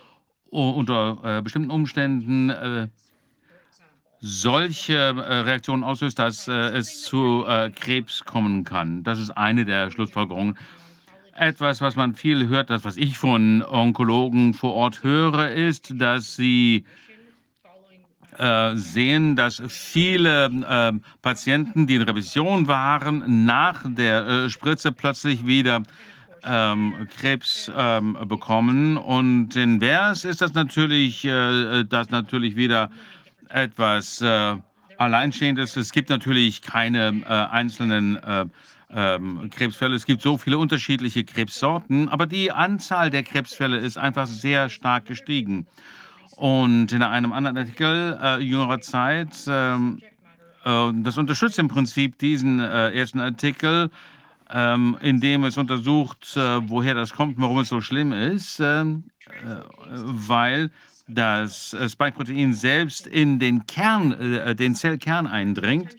unter 0.55 1.19
äh, 1.23 1.41
bestimmten 1.41 1.71
Umständen 1.71 2.49
äh, 2.49 2.87
solche 4.21 4.95
äh, 4.95 5.09
Reaktionen 5.09 5.83
auslöst, 5.83 6.17
dass 6.17 6.47
äh, 6.47 6.51
es 6.51 7.03
zu 7.03 7.45
äh, 7.47 7.69
Krebs 7.69 8.25
kommen 8.25 8.63
kann. 8.63 9.03
Das 9.03 9.19
ist 9.19 9.29
eine 9.31 9.65
der 9.65 9.91
Schlussfolgerungen. 9.91 10.57
Etwas, 11.35 11.81
was 11.81 11.95
man 11.95 12.15
viel 12.15 12.47
hört, 12.47 12.69
das, 12.69 12.83
was 12.85 12.97
ich 12.97 13.17
von 13.17 13.61
Onkologen 13.61 14.53
vor 14.53 14.73
Ort 14.73 15.03
höre, 15.03 15.51
ist, 15.51 15.93
dass 16.01 16.35
sie 16.35 16.85
äh, 18.37 18.75
sehen, 18.75 19.35
dass 19.35 19.61
viele 19.67 21.01
Patienten, 21.21 21.87
die 21.87 21.95
in 21.95 22.01
Revision 22.03 22.67
waren, 22.67 23.45
nach 23.45 23.83
der 23.85 24.49
Spritze 24.49 24.93
plötzlich 24.93 25.45
wieder 25.45 25.83
ähm, 26.45 27.07
Krebs 27.17 27.71
ähm, 27.75 28.17
bekommen. 28.27 28.97
Und 28.97 29.55
in 29.55 29.79
Vers 29.79 30.25
ist 30.25 30.41
das 30.41 30.53
natürlich, 30.53 31.25
äh, 31.25 31.83
das 31.83 32.09
natürlich 32.09 32.55
wieder 32.55 32.89
etwas 33.49 34.21
äh, 34.21 34.55
Alleinstehendes. 34.97 35.75
Es 35.75 35.91
gibt 35.91 36.09
natürlich 36.09 36.61
keine 36.61 37.21
äh, 37.27 37.53
einzelnen 37.53 38.17
äh, 38.23 38.45
ähm, 38.91 39.49
Krebsfälle. 39.49 39.95
Es 39.95 40.05
gibt 40.05 40.21
so 40.21 40.37
viele 40.37 40.57
unterschiedliche 40.57 41.23
Krebssorten, 41.23 42.09
aber 42.09 42.25
die 42.25 42.51
Anzahl 42.51 43.09
der 43.09 43.23
Krebsfälle 43.23 43.77
ist 43.77 43.97
einfach 43.97 44.27
sehr 44.27 44.69
stark 44.69 45.05
gestiegen. 45.05 45.67
Und 46.35 46.91
in 46.91 47.01
einem 47.01 47.33
anderen 47.33 47.57
Artikel 47.57 48.19
äh, 48.21 48.39
jüngerer 48.39 48.81
Zeit, 48.81 49.29
ähm, 49.47 50.01
äh, 50.65 50.91
das 50.95 51.17
unterstützt 51.17 51.59
im 51.59 51.67
Prinzip 51.67 52.17
diesen 52.19 52.59
ersten 52.59 53.19
Artikel, 53.19 53.89
ähm, 54.51 54.97
in 55.01 55.19
dem 55.19 55.43
es 55.43 55.57
untersucht, 55.57 56.35
äh, 56.35 56.69
woher 56.69 56.93
das 56.93 57.13
kommt, 57.13 57.39
warum 57.39 57.59
es 57.59 57.69
so 57.69 57.81
schlimm 57.81 58.11
ist, 58.11 58.59
ähm, 58.59 59.05
äh, 59.27 59.61
weil 59.75 60.71
das 61.07 61.73
äh, 61.73 61.89
Spike-Protein 61.89 62.53
selbst 62.53 63.07
in 63.07 63.39
den 63.39 63.65
Kern, 63.65 64.13
äh, 64.13 64.55
den 64.55 64.75
Zellkern 64.75 65.27
eindringt. 65.27 65.95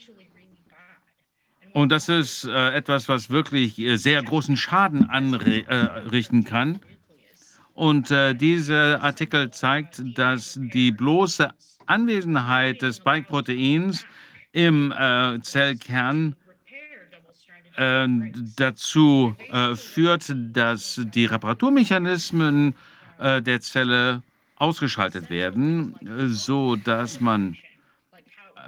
Und 1.72 1.92
das 1.92 2.08
ist 2.08 2.44
äh, 2.44 2.70
etwas, 2.70 3.08
was 3.08 3.30
wirklich 3.30 3.78
äh, 3.78 3.96
sehr 3.96 4.22
großen 4.22 4.56
Schaden 4.56 5.08
anrichten 5.10 6.44
kann. 6.44 6.80
Und 7.74 8.08
dieser 8.08 9.02
Artikel 9.02 9.50
zeigt, 9.50 10.02
dass 10.16 10.58
die 10.58 10.90
bloße 10.90 11.50
Anwesenheit 11.84 12.80
des 12.80 12.96
Spike-Proteins 12.96 14.06
im 14.52 14.94
Zellkern 15.42 16.34
äh, 17.76 18.08
dazu 18.56 19.34
äh, 19.50 19.74
führt, 19.74 20.32
dass 20.52 21.00
die 21.14 21.26
Reparaturmechanismen 21.26 22.74
äh, 23.18 23.42
der 23.42 23.60
Zelle 23.60 24.22
ausgeschaltet 24.56 25.28
werden, 25.30 25.94
so 26.28 26.76
dass 26.76 27.20
man 27.20 27.56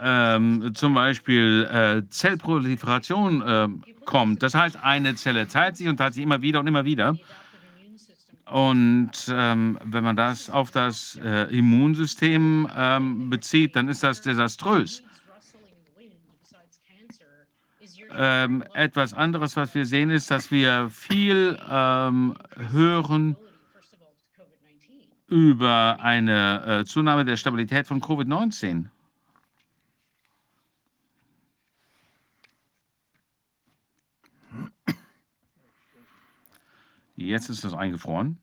ähm, 0.02 0.72
zum 0.74 0.94
Beispiel 0.94 1.68
äh, 1.70 2.08
Zellproliferation 2.10 3.42
äh, 3.42 3.68
kommt. 4.04 4.42
Das 4.42 4.54
heißt, 4.54 4.76
eine 4.82 5.14
Zelle 5.14 5.48
teilt 5.48 5.76
sich 5.76 5.88
und 5.88 5.96
teilt 5.96 6.14
sich 6.14 6.22
immer 6.22 6.42
wieder 6.42 6.60
und 6.60 6.66
immer 6.66 6.84
wieder. 6.84 7.16
Und 8.50 9.10
ähm, 9.30 9.78
wenn 9.84 10.04
man 10.04 10.16
das 10.16 10.48
auf 10.48 10.70
das 10.70 11.18
äh, 11.22 11.54
Immunsystem 11.54 12.68
ähm, 12.74 13.28
bezieht, 13.28 13.76
dann 13.76 13.88
ist 13.88 14.02
das 14.02 14.22
desaströs. 14.22 15.02
Ähm, 18.10 18.64
etwas 18.74 19.12
anderes, 19.12 19.56
was 19.56 19.74
wir 19.74 19.84
sehen, 19.86 20.10
ist, 20.10 20.30
dass 20.30 20.50
wir 20.50 20.90
viel 20.90 21.58
ähm, 21.68 22.36
hören 22.70 23.36
über 25.28 25.98
eine 26.00 26.80
äh, 26.80 26.84
Zunahme 26.84 27.24
der 27.24 27.36
Stabilität 27.36 27.86
von 27.86 28.00
Covid-19. 28.00 28.86
Jetzt 37.16 37.50
ist 37.50 37.64
es 37.64 37.74
eingefroren. 37.74 38.38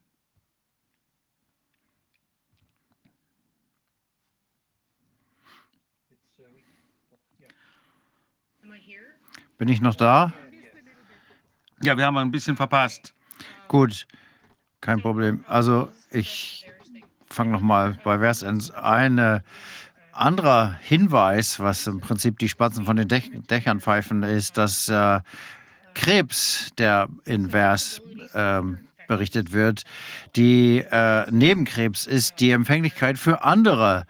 Bin 9.58 9.68
ich 9.68 9.82
noch 9.82 9.96
da? 9.96 10.34
Ja, 11.82 11.98
wir 11.98 12.06
haben 12.06 12.18
ein 12.18 12.32
bisschen 12.32 12.56
verpasst. 12.56 13.14
Gut, 13.68 14.08
kein 14.82 15.02
Problem. 15.02 15.44
Also 15.48 15.90
ich 16.12 16.66
fange 17.30 17.52
nochmal 17.52 17.98
bei 18.04 18.20
Versens 18.20 18.72
ein. 18.72 19.20
Ein 19.20 19.42
anderer 20.16 20.78
Hinweis, 20.82 21.60
was 21.60 21.86
im 21.88 22.00
Prinzip 22.00 22.40
die 22.40 22.50
Spatzen 22.50 22.86
von 22.86 22.96
den 22.96 23.08
Dech 23.08 23.32
Dächern 23.50 23.82
pfeifen, 23.82 24.24
ist, 24.24 24.58
dass 24.58 24.88
äh, 24.88 25.20
Krebs, 25.94 26.70
der 26.78 27.08
in 27.26 27.50
Vers 27.50 28.02
ähm, 28.34 28.80
berichtet 29.08 29.52
wird, 29.52 29.84
die 30.36 30.84
äh, 30.90 31.30
Nebenkrebs 31.30 32.08
ist 32.08 32.40
die 32.40 32.52
Empfänglichkeit 32.52 33.20
für 33.20 33.44
andere 33.44 34.06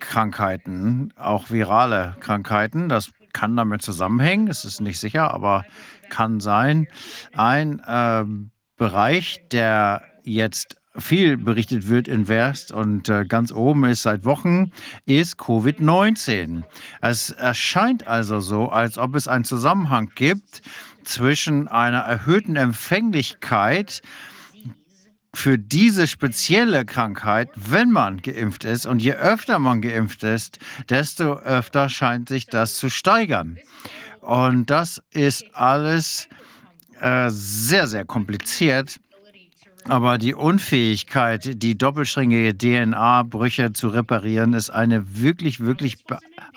Krankheiten, 0.00 1.12
auch 1.16 1.50
virale 1.50 2.16
Krankheiten. 2.20 2.88
Das 2.88 3.10
kann 3.32 3.56
damit 3.56 3.82
zusammenhängen, 3.82 4.48
es 4.48 4.64
ist 4.64 4.80
nicht 4.80 4.98
sicher, 4.98 5.32
aber 5.32 5.64
kann 6.08 6.40
sein. 6.40 6.88
Ein 7.34 7.80
äh, 7.80 8.24
Bereich, 8.76 9.40
der 9.50 10.02
jetzt 10.22 10.76
viel 10.96 11.36
berichtet 11.36 11.88
wird 11.88 12.08
in 12.08 12.28
West 12.28 12.72
und 12.72 13.08
äh, 13.08 13.24
ganz 13.24 13.52
oben 13.52 13.84
ist 13.84 14.02
seit 14.02 14.24
Wochen, 14.24 14.72
ist 15.06 15.38
Covid-19. 15.38 16.64
Es 17.00 17.30
erscheint 17.30 18.06
also 18.06 18.40
so, 18.40 18.68
als 18.68 18.98
ob 18.98 19.14
es 19.14 19.28
einen 19.28 19.44
Zusammenhang 19.44 20.10
gibt 20.14 20.62
zwischen 21.04 21.68
einer 21.68 22.00
erhöhten 22.00 22.56
Empfänglichkeit 22.56 24.02
für 25.38 25.56
diese 25.56 26.08
spezielle 26.08 26.84
Krankheit, 26.84 27.48
wenn 27.54 27.92
man 27.92 28.20
geimpft 28.20 28.64
ist, 28.64 28.86
und 28.86 29.00
je 29.00 29.12
öfter 29.12 29.60
man 29.60 29.80
geimpft 29.80 30.24
ist, 30.24 30.58
desto 30.88 31.38
öfter 31.38 31.88
scheint 31.88 32.28
sich 32.28 32.46
das 32.46 32.74
zu 32.74 32.90
steigern. 32.90 33.56
Und 34.20 34.68
das 34.68 35.00
ist 35.12 35.44
alles 35.54 36.28
äh, 37.00 37.30
sehr, 37.30 37.86
sehr 37.86 38.04
kompliziert. 38.04 38.98
Aber 39.84 40.18
die 40.18 40.34
Unfähigkeit, 40.34 41.62
die 41.62 41.78
doppelsträngige 41.78 42.58
DNA-Brüche 42.58 43.72
zu 43.72 43.88
reparieren, 43.88 44.52
ist 44.54 44.70
eine 44.70 45.20
wirklich, 45.20 45.60
wirklich 45.60 45.98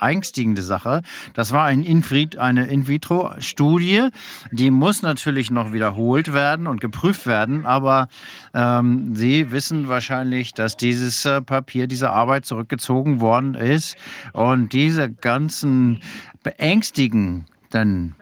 beängstigende 0.02 0.62
Sache. 0.62 1.02
Das 1.34 1.52
war 1.52 1.66
ein 1.66 1.84
In 1.84 2.04
eine 2.38 2.66
In-vitro-Studie. 2.66 4.10
Die 4.52 4.72
muss 4.72 5.02
natürlich 5.02 5.52
noch 5.52 5.74
wiederholt 5.74 6.34
werden 6.34 6.68
und 6.68 6.82
geprüft 6.82 7.28
werden. 7.28 7.66
Aber 7.66 8.08
ähm, 8.54 9.16
Sie 9.16 9.52
wissen 9.52 9.88
wahrscheinlich, 9.88 10.54
dass 10.54 10.76
dieses 10.76 11.24
äh, 11.26 11.42
Papier, 11.42 11.88
diese 11.88 12.10
Arbeit 12.10 12.46
zurückgezogen 12.46 13.22
worden 13.22 13.56
ist. 13.56 13.96
Und 14.34 14.74
diese 14.74 15.10
ganzen 15.12 16.02
beängstigenden 16.44 18.16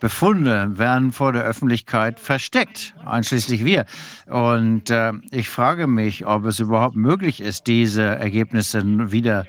Befunde 0.00 0.78
werden 0.78 1.12
vor 1.12 1.32
der 1.32 1.42
Öffentlichkeit 1.42 2.20
versteckt, 2.20 2.94
einschließlich 3.04 3.64
wir. 3.64 3.84
Und 4.26 4.90
äh, 4.90 5.12
ich 5.30 5.48
frage 5.48 5.86
mich, 5.86 6.24
ob 6.24 6.44
es 6.46 6.60
überhaupt 6.60 6.96
möglich 6.96 7.40
ist, 7.40 7.66
diese 7.66 8.02
Ergebnisse 8.02 8.82
wieder 9.12 9.44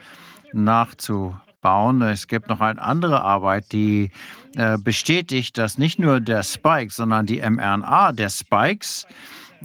nachzubauen. 1.59 2.01
Es 2.01 2.27
gibt 2.27 2.49
noch 2.49 2.61
eine 2.61 2.81
andere 2.81 3.21
Arbeit, 3.21 3.71
die 3.71 4.11
äh, 4.55 4.77
bestätigt, 4.77 5.57
dass 5.57 5.77
nicht 5.77 5.99
nur 5.99 6.19
der 6.19 6.43
Spike, 6.43 6.91
sondern 6.91 7.25
die 7.25 7.41
mRNA 7.41 8.11
der 8.13 8.29
Spikes 8.29 9.05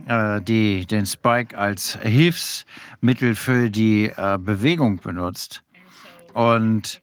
äh, 0.09 0.41
die 0.43 0.87
den 0.87 1.07
Spike 1.07 1.57
als 1.57 1.97
Hilfsmittel 2.03 3.35
für 3.35 3.71
die 3.71 4.07
äh, 4.17 4.39
Bewegung 4.39 4.99
benutzt. 4.99 5.63
Und 6.33 7.01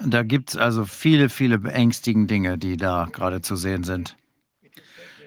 da 0.00 0.22
gibt 0.22 0.50
es 0.50 0.56
also 0.56 0.84
viele, 0.84 1.28
viele 1.28 1.58
beängstigende 1.58 2.26
Dinge, 2.34 2.58
die 2.58 2.76
da 2.76 3.08
gerade 3.12 3.42
zu 3.42 3.56
sehen 3.56 3.82
sind. 3.84 4.16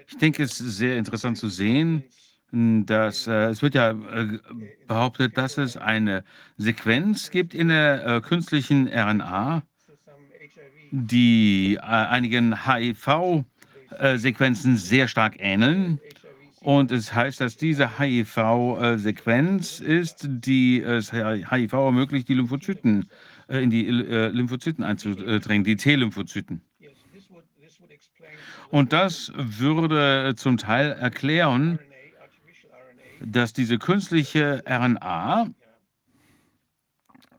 Ich 0.08 0.18
denke, 0.18 0.42
es 0.42 0.60
ist 0.60 0.78
sehr 0.78 0.98
interessant 0.98 1.38
zu 1.38 1.50
sehen, 1.50 2.04
dass 2.52 3.28
äh, 3.28 3.50
es 3.50 3.62
wird 3.62 3.76
ja 3.76 3.92
äh, 3.92 4.40
behauptet, 4.88 5.38
dass 5.38 5.58
es 5.58 5.76
eine 5.78 6.24
Sequenz 6.58 7.30
gibt 7.30 7.54
in 7.54 7.68
der 7.68 8.06
äh, 8.06 8.22
künstlichen 8.22 8.88
RNA, 8.88 9.62
die 10.92 11.76
äh, 11.76 11.82
einigen 11.82 12.66
HIV-Sequenzen 12.66 14.78
sehr 14.78 15.08
stark 15.08 15.36
ähneln. 15.38 16.00
Und 16.62 16.92
es 16.92 17.14
heißt, 17.14 17.40
dass 17.40 17.56
diese 17.56 18.00
HIV-Sequenz 18.00 19.80
ist, 19.80 20.28
die 20.28 20.84
HIV 20.84 21.74
ermöglicht, 21.74 22.28
die 22.28 22.34
Lymphozyten 22.34 23.06
äh, 23.50 23.64
in 23.64 23.70
die 23.70 23.88
äh, 23.88 24.30
Lymphozyten 24.30 24.84
einzudringen, 24.84 25.64
die 25.64 25.76
T-Lymphozyten. 25.76 26.62
Und 28.70 28.94
das 28.94 29.32
würde 29.36 30.36
zum 30.36 30.58
Teil 30.58 30.92
erklären, 30.92 31.80
dass 33.22 33.54
diese 33.54 33.78
künstliche 33.78 34.64
RNA 34.68 35.48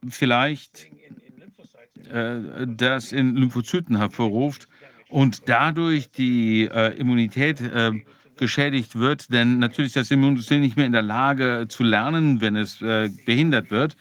vielleicht 0.08 0.86
äh, 2.10 2.66
das 2.66 3.12
in 3.12 3.36
Lymphozyten 3.36 3.96
hervorruft 3.96 4.68
und 5.08 5.48
dadurch 5.48 6.10
die 6.10 6.68
äh, 6.72 6.96
Immunität 6.96 7.60
äh, 7.60 7.92
geschädigt 8.36 8.96
wird, 8.96 9.32
denn 9.32 9.58
natürlich 9.58 9.90
ist 9.90 9.96
das 9.96 10.10
Immunsystem 10.10 10.62
nicht 10.62 10.76
mehr 10.76 10.86
in 10.86 10.92
der 10.92 11.02
Lage 11.02 11.66
zu 11.68 11.82
lernen, 11.82 12.40
wenn 12.40 12.56
es 12.56 12.80
äh, 12.80 13.10
behindert 13.26 13.70
wird. 13.70 13.96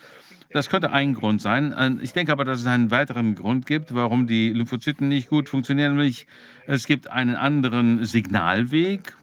Das 0.52 0.70
könnte 0.70 0.92
ein 0.92 1.14
Grund 1.14 1.42
sein. 1.42 1.76
Ähm, 1.78 2.00
ich 2.02 2.14
denke 2.14 2.32
aber, 2.32 2.46
dass 2.46 2.62
es 2.62 2.66
einen 2.66 2.90
weiteren 2.90 3.36
Grund 3.36 3.66
gibt, 3.66 3.94
warum 3.94 4.28
die 4.28 4.50
Lymphozyten 4.50 5.08
nicht 5.08 5.30
gut 5.30 5.50
funktionieren. 5.50 5.92
Nämlich 5.92 6.26
es 6.66 6.88
gibt 6.88 7.08
einen 7.10 7.36
anderen 7.36 8.06
Signalweg, 8.06 9.16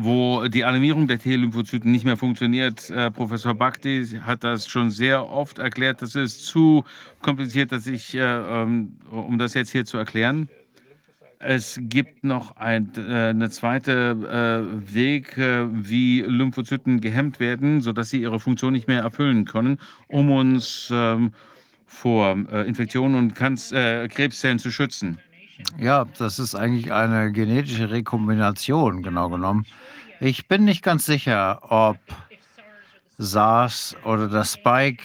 wo 0.00 0.46
die 0.46 0.64
Alarmierung 0.64 1.08
der 1.08 1.18
T-Lymphozyten 1.18 1.90
nicht 1.90 2.04
mehr 2.04 2.16
funktioniert. 2.16 2.88
Äh, 2.90 3.10
Professor 3.10 3.52
Bhakti 3.54 4.06
hat 4.22 4.44
das 4.44 4.68
schon 4.68 4.90
sehr 4.92 5.28
oft 5.28 5.58
erklärt. 5.58 6.02
Das 6.02 6.14
ist 6.14 6.46
zu 6.46 6.84
kompliziert, 7.20 7.72
dass 7.72 7.86
ich, 7.88 8.14
äh, 8.14 8.20
ähm, 8.20 8.96
um 9.10 9.38
das 9.38 9.54
jetzt 9.54 9.70
hier 9.70 9.84
zu 9.84 9.98
erklären. 9.98 10.48
Es 11.40 11.80
gibt 11.82 12.22
noch 12.22 12.56
ein 12.56 12.92
äh, 12.96 13.30
eine 13.30 13.50
zweite 13.50 14.62
äh, 14.62 14.94
Weg, 14.94 15.36
äh, 15.36 15.66
wie 15.70 16.20
Lymphozyten 16.20 17.00
gehemmt 17.00 17.40
werden, 17.40 17.80
sodass 17.80 18.10
sie 18.10 18.22
ihre 18.22 18.38
Funktion 18.38 18.72
nicht 18.72 18.86
mehr 18.86 19.02
erfüllen 19.02 19.44
können, 19.44 19.78
um 20.06 20.30
uns 20.30 20.90
ähm, 20.92 21.32
vor 21.86 22.36
äh, 22.52 22.68
Infektionen 22.68 23.16
und 23.16 23.34
Kanz 23.34 23.72
äh, 23.72 24.06
Krebszellen 24.08 24.60
zu 24.60 24.70
schützen. 24.70 25.18
Ja, 25.78 26.06
das 26.18 26.38
ist 26.38 26.54
eigentlich 26.54 26.92
eine 26.92 27.32
genetische 27.32 27.90
Rekombination, 27.90 29.02
genau 29.02 29.28
genommen. 29.28 29.66
Ich 30.20 30.48
bin 30.48 30.64
nicht 30.64 30.82
ganz 30.82 31.06
sicher, 31.06 31.60
ob 31.70 31.98
SARS 33.18 33.94
oder 34.04 34.28
das 34.28 34.54
Spike 34.54 35.04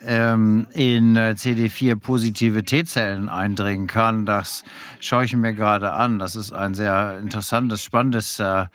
ähm, 0.00 0.66
in 0.74 1.16
äh, 1.16 1.34
CD4-positive 1.36 2.62
T-Zellen 2.62 3.28
eindringen 3.28 3.88
kann. 3.88 4.24
Das 4.24 4.62
schaue 5.00 5.24
ich 5.24 5.34
mir 5.34 5.54
gerade 5.54 5.92
an. 5.92 6.20
Das 6.20 6.36
ist 6.36 6.52
ein 6.52 6.74
sehr 6.74 7.18
interessantes, 7.20 7.82
spannendes 7.82 8.38
äh, 8.38 8.66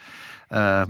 äh, 0.50 0.86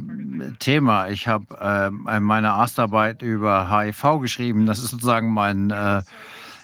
Thema. 0.57 1.09
Ich 1.09 1.27
habe 1.27 1.91
äh, 2.09 2.19
meine 2.19 2.47
Erstarbeit 2.47 3.21
über 3.21 3.69
HIV 3.69 4.19
geschrieben. 4.21 4.65
Das 4.65 4.79
ist 4.79 4.89
sozusagen 4.89 5.31
mein 5.33 5.69
äh, 5.69 6.01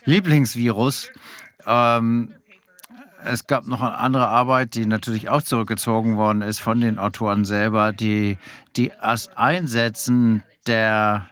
Lieblingsvirus. 0.05 1.09
Ähm, 1.67 2.33
es 3.25 3.47
gab 3.47 3.67
noch 3.67 3.81
eine 3.81 3.97
andere 3.97 4.27
Arbeit, 4.27 4.75
die 4.75 4.85
natürlich 4.85 5.29
auch 5.29 5.41
zurückgezogen 5.41 6.17
worden 6.17 6.41
ist 6.41 6.59
von 6.59 6.81
den 6.81 6.99
Autoren 6.99 7.45
selber, 7.45 7.93
die, 7.93 8.37
die 8.75 8.91
das 9.01 9.35
Einsetzen 9.35 10.43
der 10.67 11.27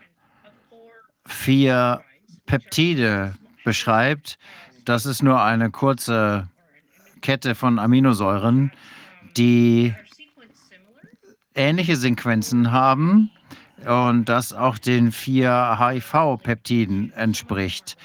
vier 1.26 2.02
Peptide 2.46 3.34
beschreibt. 3.64 4.38
Das 4.84 5.06
ist 5.06 5.22
nur 5.22 5.42
eine 5.42 5.70
kurze 5.70 6.48
Kette 7.20 7.54
von 7.54 7.78
Aminosäuren, 7.78 8.72
die 9.36 9.94
ähnliche 11.54 11.96
Sequenzen 11.96 12.72
haben 12.72 13.30
und 13.86 14.26
das 14.26 14.52
auch 14.52 14.78
den 14.78 15.12
vier 15.12 15.78
HIV-Peptiden 15.78 17.12
entspricht. 17.12 17.96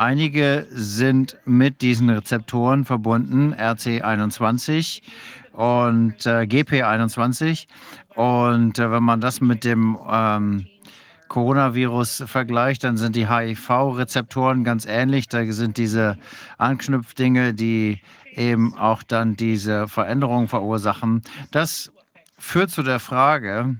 Einige 0.00 0.66
sind 0.70 1.36
mit 1.44 1.82
diesen 1.82 2.08
Rezeptoren 2.08 2.86
verbunden, 2.86 3.52
RC21 3.52 5.02
und 5.52 6.24
äh, 6.24 6.46
GP21. 6.48 7.66
Und 8.14 8.78
äh, 8.78 8.90
wenn 8.90 9.02
man 9.02 9.20
das 9.20 9.42
mit 9.42 9.62
dem 9.62 9.98
ähm, 10.10 10.66
Coronavirus 11.28 12.22
vergleicht, 12.24 12.82
dann 12.84 12.96
sind 12.96 13.14
die 13.14 13.28
HIV-Rezeptoren 13.28 14.64
ganz 14.64 14.86
ähnlich. 14.86 15.28
Da 15.28 15.44
sind 15.52 15.76
diese 15.76 16.16
Anknüpfdinge, 16.56 17.52
die 17.52 18.00
eben 18.34 18.78
auch 18.78 19.02
dann 19.02 19.36
diese 19.36 19.86
Veränderungen 19.86 20.48
verursachen. 20.48 21.20
Das 21.50 21.92
führt 22.38 22.70
zu 22.70 22.82
der 22.82 23.00
Frage, 23.00 23.76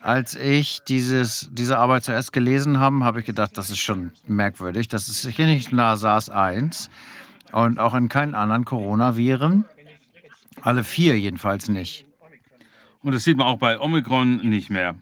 als 0.00 0.36
ich 0.36 0.80
dieses, 0.86 1.48
diese 1.52 1.78
Arbeit 1.78 2.04
zuerst 2.04 2.32
gelesen 2.32 2.78
habe, 2.78 3.04
habe 3.04 3.20
ich 3.20 3.26
gedacht, 3.26 3.58
das 3.58 3.70
ist 3.70 3.78
schon 3.78 4.12
merkwürdig. 4.26 4.88
Das 4.88 5.08
ist 5.08 5.26
hier 5.26 5.46
nicht 5.46 5.72
in 5.72 5.78
SARS-1 5.78 6.88
und 7.52 7.78
auch 7.78 7.94
in 7.94 8.08
keinen 8.08 8.34
anderen 8.34 8.64
Coronaviren. 8.64 9.64
Alle 10.62 10.84
vier 10.84 11.18
jedenfalls 11.18 11.68
nicht. 11.68 12.06
Und 13.02 13.12
das 13.12 13.24
sieht 13.24 13.36
man 13.36 13.46
auch 13.46 13.58
bei 13.58 13.78
Omikron 13.78 14.48
nicht 14.48 14.70
mehr. 14.70 14.96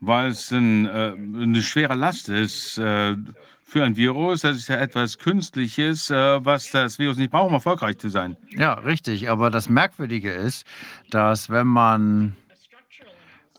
Weil 0.00 0.30
es 0.30 0.50
ein, 0.50 0.86
äh, 0.86 1.14
eine 1.14 1.62
schwere 1.62 1.94
Last 1.94 2.28
ist, 2.28 2.76
äh, 2.78 3.16
für 3.72 3.84
ein 3.84 3.96
Virus. 3.96 4.42
Das 4.42 4.56
ist 4.58 4.68
ja 4.68 4.76
etwas 4.76 5.18
Künstliches, 5.18 6.10
äh, 6.10 6.44
was 6.44 6.70
das 6.70 6.98
Virus 6.98 7.16
nicht 7.16 7.30
braucht, 7.30 7.48
um 7.48 7.54
erfolgreich 7.54 7.98
zu 7.98 8.10
sein. 8.10 8.36
Ja, 8.50 8.74
richtig. 8.74 9.30
Aber 9.30 9.50
das 9.50 9.68
Merkwürdige 9.70 10.30
ist, 10.30 10.66
dass 11.10 11.48
wenn 11.48 11.66
man 11.66 12.36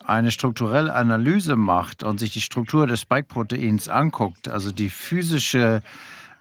eine 0.06 0.32
strukturelle 0.32 0.94
Analyse 0.94 1.56
macht 1.56 2.04
und 2.04 2.20
sich 2.20 2.32
die 2.32 2.42
Struktur 2.42 2.86
des 2.86 3.02
Spike-Proteins 3.02 3.90
anguckt, 3.90 4.48
also 4.48 4.72
die 4.72 4.90
physische 4.90 5.82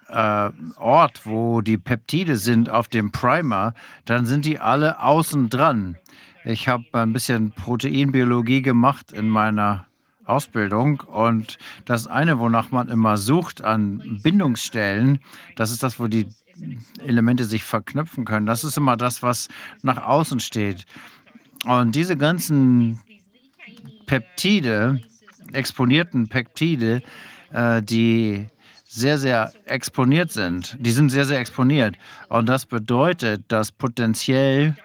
äh, 0.09 0.49
Ort, 0.75 1.21
wo 1.25 1.61
die 1.61 1.77
Peptide 1.77 2.37
sind 2.37 2.69
auf 2.69 2.87
dem 2.89 3.11
Primer, 3.11 3.73
dann 4.05 4.25
sind 4.27 4.45
die 4.45 4.59
alle 4.59 4.99
außen 4.99 5.49
dran. 5.49 5.97
Ich 6.45 6.67
habe 6.67 6.83
ein 6.91 7.13
bisschen 7.13 7.51
Proteinbiologie 7.53 8.61
gemacht 8.61 9.11
in 9.13 9.29
meiner 9.29 9.87
Ausbildung. 10.25 11.01
Und 11.01 11.57
das 11.85 12.07
eine, 12.07 12.39
wonach 12.39 12.71
man 12.71 12.89
immer 12.89 13.17
sucht 13.17 13.63
an 13.63 14.19
Bindungsstellen, 14.23 15.19
das 15.55 15.71
ist 15.71 15.83
das, 15.83 15.99
wo 15.99 16.07
die 16.07 16.27
Elemente 17.05 17.45
sich 17.45 17.63
verknüpfen 17.63 18.25
können. 18.25 18.45
Das 18.45 18.63
ist 18.63 18.77
immer 18.77 18.97
das, 18.97 19.23
was 19.23 19.49
nach 19.81 20.03
außen 20.03 20.39
steht. 20.39 20.85
Und 21.65 21.95
diese 21.95 22.17
ganzen 22.17 22.99
Peptide, 24.05 25.01
exponierten 25.53 26.27
Peptide, 26.27 27.01
äh, 27.51 27.81
die 27.81 28.47
sehr, 28.85 29.17
sehr 29.17 29.51
exponiert 29.65 30.31
sind, 30.31 30.77
die 30.79 30.91
sind 30.91 31.09
sehr, 31.09 31.25
sehr 31.25 31.39
exponiert. 31.39 31.95
Und 32.29 32.47
das 32.47 32.65
bedeutet, 32.65 33.43
dass 33.47 33.71
potenziell 33.71 34.75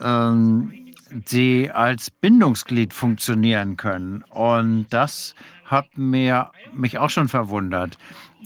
ähm, 0.00 0.72
die 1.12 1.70
als 1.70 2.10
Bindungsglied 2.10 2.92
funktionieren 2.92 3.76
können. 3.76 4.22
Und 4.30 4.86
das 4.90 5.34
hat 5.64 5.86
mir, 5.96 6.50
mich 6.72 6.98
auch 6.98 7.10
schon 7.10 7.28
verwundert. 7.28 7.98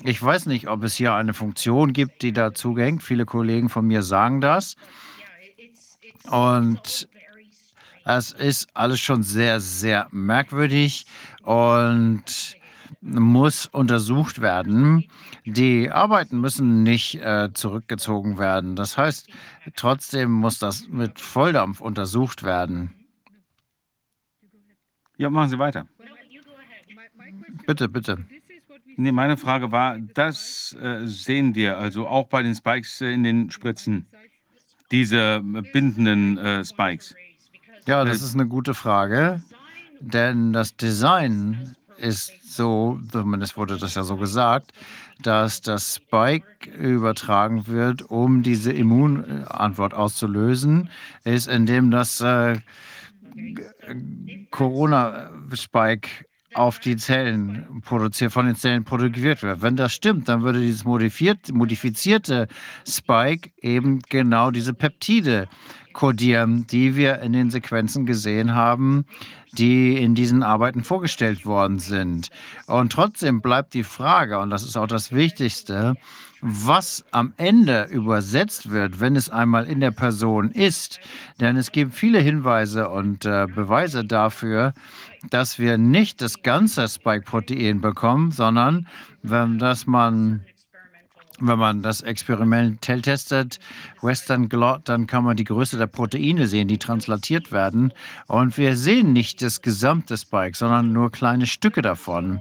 Ich 0.05 0.23
weiß 0.23 0.47
nicht, 0.47 0.69
ob 0.69 0.83
es 0.83 0.95
hier 0.95 1.15
eine 1.15 1.35
Funktion 1.35 1.93
gibt, 1.93 2.23
die 2.23 2.33
da 2.33 2.53
zugängt. 2.53 3.03
Viele 3.03 3.25
Kollegen 3.25 3.69
von 3.69 3.86
mir 3.86 4.03
sagen 4.03 4.41
das. 4.41 4.77
Und 6.31 7.09
es 8.05 8.33
ist 8.33 8.69
alles 8.75 9.01
schon 9.01 9.23
sehr, 9.23 9.61
sehr 9.61 10.09
merkwürdig 10.11 11.07
und 11.43 12.57
muss 13.00 13.66
untersucht 13.66 14.41
werden. 14.41 15.08
Die 15.44 15.91
Arbeiten 15.91 16.41
müssen 16.41 16.83
nicht 16.83 17.16
äh, 17.16 17.50
zurückgezogen 17.52 18.39
werden. 18.39 18.76
Das 18.76 18.97
heißt, 18.99 19.28
trotzdem 19.75 20.31
muss 20.31 20.58
das 20.58 20.89
mit 20.89 21.20
Volldampf 21.20 21.81
untersucht 21.81 22.42
werden. 22.42 22.94
Ja, 25.16 25.31
machen 25.31 25.50
Sie 25.50 25.58
weiter. 25.58 25.86
Bitte, 27.66 27.89
bitte. 27.89 28.26
Nee, 28.99 29.12
meine 29.12 29.36
Frage 29.36 29.73
war, 29.73 29.99
das 29.99 30.75
äh, 30.81 31.07
sehen 31.07 31.55
wir 31.55 31.76
also 31.78 32.07
auch 32.08 32.28
bei 32.28 32.42
den 32.42 32.55
Spikes 32.55 33.00
äh, 33.02 33.12
in 33.12 33.25
den 33.25 33.50
Spritzen, 33.50 34.07
diese 34.91 35.36
äh, 35.36 35.62
bindenden 35.73 36.39
äh, 36.39 36.65
Spikes. 36.65 37.15
Ja, 37.86 38.05
das 38.05 38.23
ist 38.23 38.34
eine 38.34 38.47
gute 38.47 38.73
Frage, 38.73 39.42
denn 40.00 40.52
das 40.52 40.76
Design 40.76 41.76
ist 41.99 42.33
so, 42.55 42.99
zumindest 43.10 43.57
wurde 43.57 43.78
das 43.78 43.94
ja 43.94 44.02
so 44.02 44.16
gesagt, 44.16 44.73
dass 45.23 45.60
das 45.60 45.97
Spike 45.97 46.70
übertragen 46.70 47.66
wird, 47.66 48.02
um 48.02 48.42
diese 48.42 48.73
Immunantwort 48.73 49.94
auszulösen, 49.94 50.91
ist, 51.25 51.49
indem 51.49 51.91
das 51.91 52.20
äh, 52.20 52.60
Corona-Spike 54.50 56.08
auf 56.55 56.78
die 56.78 56.97
Zellen 56.97 57.83
produziert, 57.84 58.33
von 58.33 58.47
den 58.47 58.57
Zellen 58.57 58.84
produziert 58.84 59.42
wird. 59.42 59.60
Wenn 59.60 59.76
das 59.76 59.92
stimmt, 59.92 60.28
dann 60.28 60.42
würde 60.42 60.60
dieses 60.60 60.84
modifizierte 60.84 62.49
Spike 62.89 63.50
eben 63.60 64.00
genau 64.08 64.50
diese 64.50 64.73
Peptide 64.73 65.49
kodieren, 65.92 66.66
die 66.66 66.97
wir 66.97 67.20
in 67.20 67.33
den 67.33 67.50
Sequenzen 67.50 68.07
gesehen 68.07 68.55
haben, 68.55 69.07
die 69.59 69.97
in 69.97 70.15
diesen 70.15 70.43
Arbeiten 70.43 70.85
vorgestellt 70.85 71.47
worden 71.47 71.78
sind. 71.78 72.28
Und 72.67 72.93
trotzdem 72.93 73.41
bleibt 73.41 73.75
die 73.75 73.85
Frage, 73.85 74.39
und 74.39 74.51
das 74.51 74.62
ist 74.62 74.76
auch 74.76 74.86
das 74.86 75.12
Wichtigste, 75.12 75.94
was 76.41 77.05
am 77.10 77.33
Ende 77.39 77.85
übersetzt 77.85 78.70
wird, 78.70 79.01
wenn 79.01 79.17
es 79.17 79.31
einmal 79.31 79.67
in 79.67 79.81
der 79.81 79.91
Person 79.91 80.51
ist. 80.51 81.01
Denn 81.41 81.57
es 81.57 81.73
gibt 81.73 81.94
viele 81.94 82.20
Hinweise 82.20 82.89
und 82.89 83.25
äh, 83.25 83.47
Beweise 83.52 84.05
dafür, 84.05 84.75
dass 85.31 85.59
wir 85.59 85.78
nicht 85.78 86.20
das 86.20 86.43
ganze 86.43 86.89
Spike-Protein 86.89 87.81
bekommen, 87.81 88.31
sondern 88.31 88.86
wenn 89.23 89.59
das 89.59 89.86
man 89.86 90.44
wenn 91.41 91.59
man 91.59 91.83
das 91.83 92.01
experimentell 92.01 93.03
testet, 93.03 93.59
Western 94.01 94.49
Glot, 94.49 94.83
dann 94.89 95.07
kann 95.07 95.25
man 95.25 95.37
die 95.37 95.45
Größe 95.45 95.77
der 95.77 95.87
Proteine 95.87 96.47
sehen, 96.47 96.69
die 96.69 96.79
translatiert 96.79 97.53
werden. 97.53 97.93
Und 98.27 98.57
wir 98.57 98.77
sehen 98.77 99.13
nicht 99.13 99.43
das 99.43 99.63
gesamte 99.63 100.17
Spike, 100.17 100.57
sondern 100.57 100.93
nur 100.93 101.11
kleine 101.13 101.47
Stücke 101.47 101.83
davon. 101.83 102.41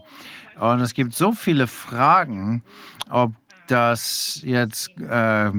Und 0.59 0.79
es 0.79 0.93
gibt 0.93 1.13
so 1.13 1.33
viele 1.33 1.67
Fragen, 1.67 2.63
ob 3.09 3.33
das 3.67 4.41
jetzt 4.43 4.89
äh, 5.01 5.51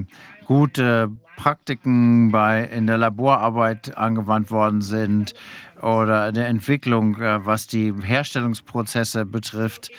gute 0.47 1.11
Praktiken 1.37 2.31
bei, 2.33 2.65
in 2.65 2.87
der 2.87 2.99
Laborarbeit 2.99 3.97
angewandt 3.97 4.51
worden 4.51 4.81
sind 4.81 5.35
oder 5.83 6.29
in 6.29 6.35
der 6.35 6.49
Entwicklung, 6.49 7.21
äh, 7.21 7.45
was 7.45 7.67
die 7.67 7.93
Herstellungsprozesse 7.93 9.27
betrifft. 9.27 9.91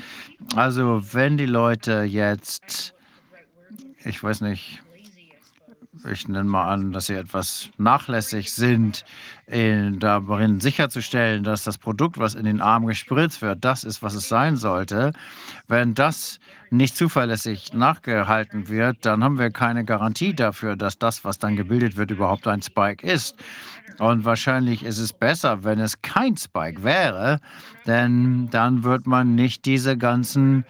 Also 0.55 1.01
wenn 1.13 1.37
die 1.37 1.45
Leute 1.45 2.03
jetzt 2.03 2.95
ich 4.07 4.23
weiß 4.23 4.41
nicht, 4.41 4.81
ich 6.11 6.27
nenne 6.27 6.43
mal 6.43 6.71
an, 6.71 6.91
dass 6.93 7.07
sie 7.07 7.15
etwas 7.15 7.69
nachlässig 7.77 8.53
sind, 8.53 9.03
in, 9.47 9.99
darin 9.99 10.59
sicherzustellen, 10.59 11.43
dass 11.43 11.63
das 11.63 11.77
Produkt, 11.77 12.17
was 12.17 12.35
in 12.35 12.45
den 12.45 12.61
Arm 12.61 12.85
gespritzt 12.85 13.41
wird, 13.41 13.65
das 13.65 13.83
ist, 13.83 14.01
was 14.03 14.13
es 14.13 14.29
sein 14.29 14.55
sollte. 14.55 15.13
Wenn 15.67 15.93
das 15.93 16.39
nicht 16.69 16.95
zuverlässig 16.95 17.73
nachgehalten 17.73 18.67
wird, 18.67 19.05
dann 19.05 19.23
haben 19.23 19.39
wir 19.39 19.49
keine 19.49 19.85
Garantie 19.85 20.33
dafür, 20.33 20.75
dass 20.75 20.97
das, 20.99 21.23
was 21.23 21.39
dann 21.39 21.55
gebildet 21.55 21.97
wird, 21.97 22.11
überhaupt 22.11 22.47
ein 22.47 22.61
Spike 22.61 23.05
ist. 23.05 23.35
Und 23.99 24.25
wahrscheinlich 24.25 24.83
ist 24.83 24.99
es 24.99 25.13
besser, 25.13 25.63
wenn 25.63 25.79
es 25.79 26.01
kein 26.01 26.37
Spike 26.37 26.83
wäre, 26.83 27.39
denn 27.85 28.49
dann 28.51 28.83
wird 28.83 29.07
man 29.07 29.35
nicht 29.35 29.65
diese 29.65 29.97
ganzen 29.97 30.65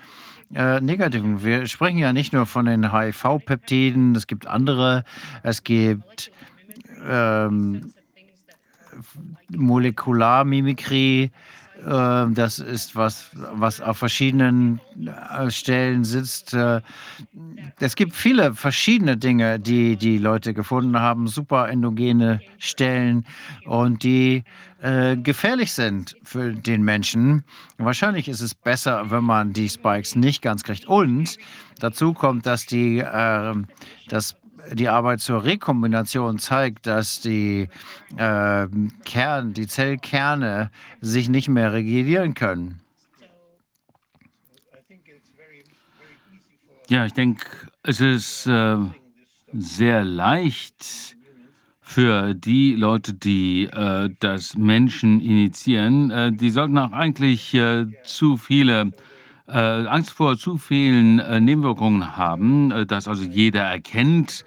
äh, 0.53 0.79
negativen. 0.79 1.43
Wir 1.43 1.67
sprechen 1.67 1.97
ja 1.97 2.13
nicht 2.13 2.33
nur 2.33 2.45
von 2.45 2.65
den 2.65 2.91
HIV-Peptiden, 2.91 4.15
es 4.15 4.27
gibt 4.27 4.47
andere, 4.47 5.03
es 5.43 5.63
gibt 5.63 6.31
ähm, 7.07 7.93
Molekularmimikrie, 9.49 11.31
das 11.83 12.59
ist 12.59 12.95
was, 12.95 13.29
was 13.33 13.81
auf 13.81 13.97
verschiedenen 13.97 14.81
äh, 15.05 15.49
Stellen 15.51 16.03
sitzt. 16.03 16.53
Äh, 16.53 16.81
es 17.79 17.95
gibt 17.95 18.15
viele 18.15 18.53
verschiedene 18.53 19.17
Dinge, 19.17 19.59
die 19.59 19.95
die 19.95 20.17
Leute 20.17 20.53
gefunden 20.53 20.99
haben, 20.99 21.27
super 21.27 21.69
endogene 21.69 22.41
Stellen 22.57 23.25
und 23.65 24.03
die 24.03 24.43
äh, 24.81 25.17
gefährlich 25.17 25.71
sind 25.71 26.15
für 26.23 26.53
den 26.53 26.83
Menschen. 26.83 27.43
Wahrscheinlich 27.77 28.27
ist 28.27 28.41
es 28.41 28.55
besser, 28.55 29.09
wenn 29.09 29.23
man 29.23 29.53
die 29.53 29.69
Spikes 29.69 30.15
nicht 30.15 30.41
ganz 30.41 30.63
kriegt. 30.63 30.85
Und 30.85 31.37
dazu 31.79 32.13
kommt, 32.13 32.45
dass 32.45 32.65
die, 32.65 32.99
äh, 32.99 33.55
dass 34.09 34.35
die 34.73 34.89
Arbeit 34.89 35.21
zur 35.21 35.43
Rekombination 35.43 36.39
zeigt, 36.39 36.87
dass 36.87 37.21
die 37.21 37.69
äh, 38.17 38.67
Kern, 39.05 39.53
die 39.53 39.67
Zellkerne 39.67 40.71
sich 41.01 41.29
nicht 41.29 41.49
mehr 41.49 41.73
regulieren 41.73 42.33
können. 42.33 42.81
Ja, 46.89 47.05
ich 47.05 47.13
denke, 47.13 47.45
es 47.83 47.99
ist 47.99 48.47
äh, 48.47 48.77
sehr 49.51 50.05
leicht 50.05 51.15
für 51.81 52.33
die 52.33 52.75
Leute, 52.75 53.13
die 53.13 53.65
äh, 53.65 54.09
das 54.19 54.55
Menschen 54.55 55.21
initiieren. 55.21 56.11
Äh, 56.11 56.31
die 56.33 56.49
sollten 56.49 56.77
auch 56.77 56.91
eigentlich 56.91 57.53
äh, 57.53 57.87
zu 58.03 58.37
viele 58.37 58.91
äh, 59.47 59.57
Angst 59.57 60.11
vor 60.11 60.37
zu 60.37 60.57
vielen 60.57 61.19
äh, 61.19 61.39
Nebenwirkungen 61.39 62.17
haben, 62.17 62.71
äh, 62.71 62.85
dass 62.85 63.07
also 63.07 63.23
jeder 63.23 63.61
erkennt, 63.61 64.45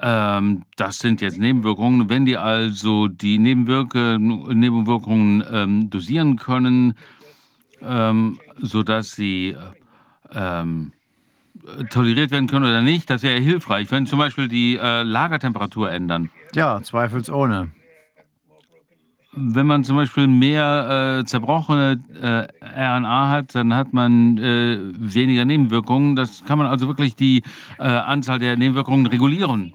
ähm, 0.00 0.62
das 0.76 0.98
sind 0.98 1.20
jetzt 1.20 1.38
Nebenwirkungen. 1.38 2.08
Wenn 2.10 2.24
die 2.24 2.36
also 2.36 3.08
die 3.08 3.38
Nebenwirke, 3.38 4.18
Nebenwirkungen 4.18 5.44
ähm, 5.50 5.90
dosieren 5.90 6.36
können, 6.36 6.94
ähm, 7.80 8.38
sodass 8.60 9.12
sie 9.12 9.56
ähm, 10.32 10.92
toleriert 11.90 12.30
werden 12.30 12.48
können 12.48 12.66
oder 12.66 12.82
nicht, 12.82 13.08
das 13.10 13.22
wäre 13.22 13.40
hilfreich. 13.40 13.90
Wenn 13.90 14.06
zum 14.06 14.18
Beispiel 14.18 14.48
die 14.48 14.76
äh, 14.76 15.02
Lagertemperatur 15.02 15.90
ändern. 15.90 16.30
Ja, 16.54 16.82
zweifelsohne. 16.82 17.70
Wenn 19.40 19.66
man 19.66 19.84
zum 19.84 19.96
Beispiel 19.96 20.26
mehr 20.26 21.20
äh, 21.20 21.24
zerbrochene 21.24 22.00
äh, 22.20 22.48
RNA 22.62 23.30
hat, 23.30 23.54
dann 23.54 23.72
hat 23.74 23.92
man 23.92 24.36
äh, 24.38 24.78
weniger 24.98 25.44
Nebenwirkungen. 25.44 26.16
Das 26.16 26.44
kann 26.44 26.58
man 26.58 26.66
also 26.66 26.88
wirklich 26.88 27.14
die 27.14 27.42
äh, 27.78 27.84
Anzahl 27.84 28.38
der 28.38 28.56
Nebenwirkungen 28.56 29.06
regulieren. 29.06 29.74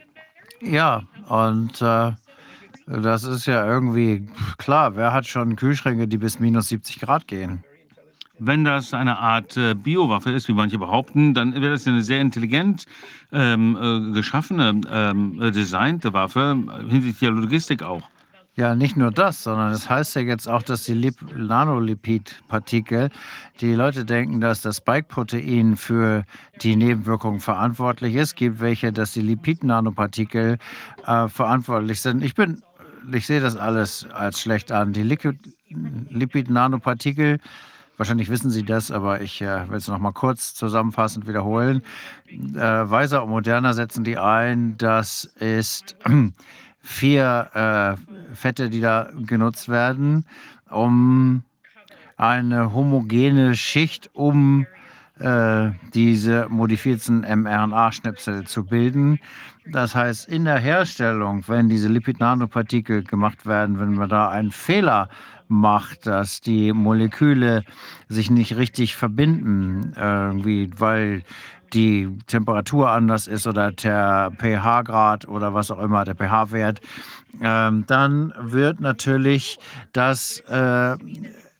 Ja, 0.61 1.03
und 1.29 1.81
äh, 1.81 2.11
das 2.87 3.23
ist 3.23 3.45
ja 3.45 3.65
irgendwie 3.65 4.27
klar. 4.57 4.95
Wer 4.95 5.13
hat 5.13 5.25
schon 5.27 5.55
Kühlschränke, 5.55 6.07
die 6.07 6.17
bis 6.17 6.39
minus 6.39 6.69
70 6.69 6.99
Grad 6.99 7.27
gehen? 7.27 7.63
Wenn 8.39 8.65
das 8.65 8.93
eine 8.93 9.19
Art 9.19 9.55
äh, 9.55 9.75
Biowaffe 9.75 10.31
ist, 10.31 10.47
wie 10.49 10.53
manche 10.53 10.77
behaupten, 10.77 11.33
dann 11.33 11.53
wäre 11.53 11.71
das 11.71 11.87
eine 11.87 12.01
sehr 12.01 12.19
intelligent 12.19 12.85
ähm, 13.31 13.77
äh, 13.79 14.13
geschaffene, 14.13 14.81
ähm, 14.91 15.39
designte 15.53 16.11
Waffe, 16.11 16.57
hinsichtlich 16.89 17.19
der 17.19 17.31
Logistik 17.31 17.83
auch. 17.83 18.03
Ja, 18.55 18.75
nicht 18.75 18.95
nur 18.95 19.09
das, 19.09 19.41
sondern 19.41 19.71
es 19.71 19.81
das 19.81 19.89
heißt 19.89 20.15
ja 20.15 20.21
jetzt 20.21 20.47
auch, 20.47 20.61
dass 20.61 20.83
die 20.83 20.93
Lip 20.93 21.15
Nanolipidpartikel, 21.35 23.09
die 23.61 23.73
Leute 23.73 24.05
denken, 24.05 24.41
dass 24.41 24.61
das 24.61 24.77
Spike-Protein 24.77 25.75
für 25.75 26.23
die 26.61 26.75
Nebenwirkungen 26.75 27.39
verantwortlich 27.39 28.13
ist, 28.13 28.35
gibt 28.35 28.59
welche, 28.59 28.93
dass 28.93 29.13
die 29.13 29.21
Lipid-Nanopartikel 29.21 30.59
äh, 31.07 31.27
verantwortlich 31.29 31.99
sind. 31.99 32.23
Ich 32.23 32.35
bin, 32.35 32.61
ich 33.11 33.25
sehe 33.25 33.41
das 33.41 33.55
alles 33.55 34.05
als 34.13 34.39
schlecht 34.39 34.71
an. 34.71 34.93
Die 34.93 35.01
Lipid-Nanopartikel 35.01 37.39
Wahrscheinlich 37.97 38.29
wissen 38.29 38.49
Sie 38.49 38.63
das, 38.63 38.89
aber 38.89 39.21
ich 39.21 39.41
äh, 39.41 39.69
will 39.69 39.77
es 39.77 39.87
noch 39.87 39.99
mal 39.99 40.13
kurz 40.13 40.55
zusammenfassend 40.55 41.27
wiederholen. 41.27 41.83
Äh, 42.27 42.59
Weiser 42.59 43.23
und 43.23 43.29
Moderna 43.29 43.73
setzen 43.73 44.03
die 44.03 44.17
ein. 44.17 44.75
Das 44.77 45.25
ist 45.39 45.95
vier 46.83 47.97
äh, 48.03 48.35
Fette, 48.35 48.69
die 48.69 48.81
da 48.81 49.09
genutzt 49.25 49.69
werden, 49.69 50.25
um 50.69 51.43
eine 52.17 52.73
homogene 52.73 53.55
Schicht 53.55 54.09
um 54.13 54.67
äh, 55.19 55.71
diese 55.93 56.47
modifizierten 56.49 57.21
mRNA-Schnipsel 57.21 58.45
zu 58.45 58.65
bilden. 58.65 59.19
Das 59.71 59.95
heißt, 59.95 60.27
in 60.27 60.43
der 60.43 60.59
Herstellung, 60.59 61.43
wenn 61.47 61.69
diese 61.69 61.87
Lipid-Nanopartikel 61.87 63.03
gemacht 63.03 63.45
werden, 63.45 63.79
wenn 63.79 63.93
man 63.93 64.09
da 64.09 64.29
einen 64.29 64.51
Fehler 64.51 65.07
macht, 65.47 66.05
dass 66.05 66.41
die 66.41 66.73
Moleküle 66.73 67.63
sich 68.09 68.29
nicht 68.29 68.57
richtig 68.57 68.95
verbinden, 68.95 69.93
irgendwie, 69.95 70.69
weil 70.77 71.23
die 71.73 72.17
Temperatur 72.27 72.89
anders 72.91 73.27
ist 73.27 73.47
oder 73.47 73.71
der 73.71 74.31
pH-Grad 74.37 75.27
oder 75.27 75.53
was 75.53 75.71
auch 75.71 75.79
immer, 75.79 76.05
der 76.05 76.15
pH-Wert, 76.15 76.81
ähm, 77.41 77.85
dann 77.87 78.33
wird 78.39 78.79
natürlich 78.79 79.57
das 79.91 80.39
äh, 80.41 80.95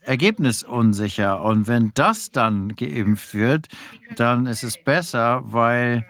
ergebnisunsicher. 0.02 1.42
Und 1.42 1.68
wenn 1.68 1.92
das 1.96 2.32
dann 2.32 2.76
geimpft 2.76 3.34
wird, 3.34 3.68
dann 4.16 4.46
ist 4.46 4.64
es 4.64 4.82
besser, 4.84 5.42
weil 5.46 6.06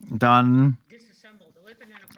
dann 0.00 0.78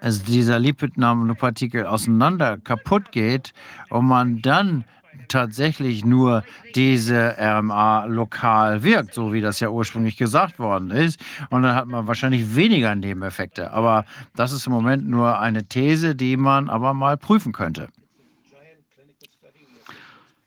also 0.00 0.25
dieser 0.25 0.58
Lipid-Nanopartikel 0.58 1.84
auseinander 1.84 2.58
kaputt 2.58 3.10
geht 3.10 3.52
und 3.91 4.07
man 4.07 4.41
dann 4.42 4.84
tatsächlich 5.28 6.05
nur 6.05 6.44
diese 6.74 7.36
RMA 7.39 8.07
lokal 8.07 8.82
wirkt, 8.82 9.15
so 9.15 9.32
wie 9.32 9.40
das 9.40 9.60
ja 9.60 9.68
ursprünglich 9.68 10.16
gesagt 10.16 10.58
worden 10.58 10.90
ist. 10.90 11.20
Und 11.50 11.62
dann 11.62 11.74
hat 11.74 11.86
man 11.86 12.07
wahrscheinlich 12.07 12.55
weniger 12.55 12.94
Nebeneffekte. 12.94 13.70
Aber 13.73 14.05
das 14.34 14.52
ist 14.52 14.66
im 14.66 14.73
Moment 14.73 15.08
nur 15.08 15.39
eine 15.39 15.65
These, 15.65 16.15
die 16.15 16.36
man 16.36 16.68
aber 16.68 16.94
mal 16.94 17.16
prüfen 17.16 17.52
könnte. 17.52 17.89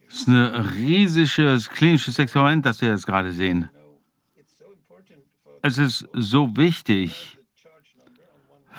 Das 0.10 0.20
ist 0.20 0.28
ein 0.28 0.56
riesiges 0.76 1.70
klinisches 1.70 2.20
Experiment, 2.20 2.66
das 2.66 2.82
wir 2.82 2.90
jetzt 2.90 3.06
gerade 3.06 3.32
sehen. 3.32 3.70
Es 5.62 5.78
ist 5.78 6.08
so 6.14 6.56
wichtig 6.58 7.38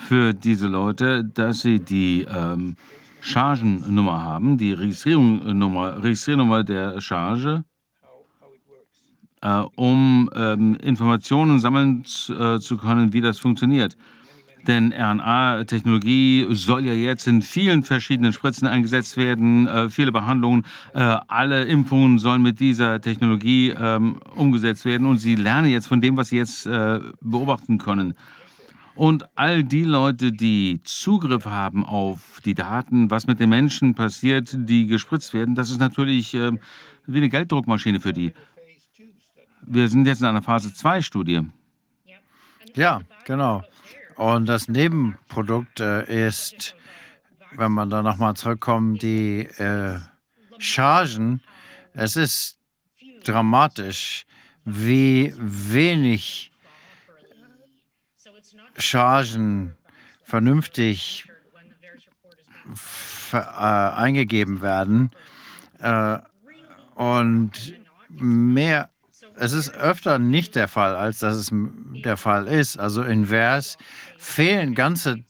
für 0.09 0.35
diese 0.35 0.67
Leute, 0.67 1.25
dass 1.25 1.61
sie 1.61 1.79
die 1.79 2.27
ähm, 2.29 2.77
Chargennummer 3.23 4.20
haben, 4.23 4.59
die 4.59 4.73
Registrierungsnummer, 4.73 6.02
Registriernummer 6.02 6.65
der 6.65 7.01
Charge, 7.01 7.65
äh, 9.41 9.62
um 9.76 10.28
ähm, 10.34 10.76
Informationen 10.76 11.60
sammeln 11.60 12.05
äh, 12.28 12.59
zu 12.59 12.76
können, 12.76 13.12
wie 13.12 13.20
das 13.20 13.39
funktioniert. 13.39 13.97
Denn 14.67 14.92
RNA-Technologie 14.92 16.47
soll 16.51 16.84
ja 16.84 16.92
jetzt 16.92 17.26
in 17.26 17.42
vielen 17.42 17.83
verschiedenen 17.83 18.33
Spritzen 18.33 18.68
eingesetzt 18.68 19.17
werden, 19.17 19.67
äh, 19.67 19.89
viele 19.89 20.12
Behandlungen, 20.12 20.65
äh, 20.94 21.17
alle 21.28 21.65
Impfungen 21.65 22.18
sollen 22.18 22.42
mit 22.42 22.60
dieser 22.60 23.01
Technologie 23.01 23.75
ähm, 23.76 24.20
umgesetzt 24.34 24.84
werden 24.84 25.07
und 25.07 25.18
sie 25.18 25.36
lernen 25.36 25.70
jetzt 25.70 25.86
von 25.86 26.01
dem, 26.01 26.17
was 26.17 26.28
sie 26.28 26.36
jetzt 26.36 26.67
äh, 26.67 27.01
beobachten 27.20 27.78
können. 27.78 28.15
Und 28.95 29.27
all 29.37 29.65
die 29.65 29.85
Leute, 29.85 30.33
die 30.33 30.81
Zugriff 30.85 31.47
haben 31.47 31.85
auf 31.85 32.41
die 32.45 32.55
Daten, 32.55 33.11
was 33.11 33.27
mit 33.27 33.41
den 33.41 33.49
Menschen 33.49 33.95
passiert, 33.95 34.51
die 34.53 34.87
gespritzt 34.87 35.33
werden, 35.33 35.55
das 35.55 35.71
ist 35.71 35.81
natürlich 35.81 36.35
äh, 36.35 36.53
wie 37.07 37.19
eine 37.19 37.29
Gelddruckmaschine 37.29 38.01
für 38.01 38.12
die. 38.12 38.33
Wir 39.62 39.89
sind 39.89 40.07
jetzt 40.07 40.21
in 40.21 40.27
einer 40.27 40.43
Phase 40.43 40.75
2 40.75 41.01
Studie. 41.01 41.41
Ja, 42.75 43.01
genau. 43.25 43.62
Und 44.17 44.47
das 44.47 44.69
Nebenprodukt 44.69 45.81
äh, 45.81 46.29
ist, 46.29 46.75
wenn 47.57 47.73
man 47.73 47.91
da 47.91 48.03
nochmal 48.03 48.35
zurückkommt, 48.35 49.03
die 49.03 49.41
äh, 49.59 49.99
Chargen. 50.59 51.41
Es 51.95 52.17
ist 52.17 52.59
dramatisch, 53.25 54.27
wie 54.65 55.35
wenig 55.39 56.52
Chargen 58.76 59.76
vernünftig 60.25 61.26
äh, 63.33 63.36
eingegeben 63.36 64.62
werden. 64.62 65.10
Äh, 65.81 66.18
und 66.94 67.52
mehr, 68.09 68.91
es 69.36 69.52
ist 69.52 69.75
öfter 69.75 70.18
nicht 70.18 70.55
der 70.55 70.68
Fall, 70.68 70.94
als 70.94 71.20
dass 71.20 71.36
es 71.36 71.51
der 71.52 72.17
Fall 72.17 72.47
ist. 72.47 72.78
Also 72.78 73.02
invers 73.02 73.78
fehlen 74.18 74.75
ganze 74.75 75.25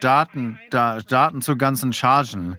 Daten, 0.00 0.58
da, 0.70 1.00
Daten 1.00 1.42
zu 1.42 1.56
ganzen 1.56 1.92
Chargen. 1.92 2.56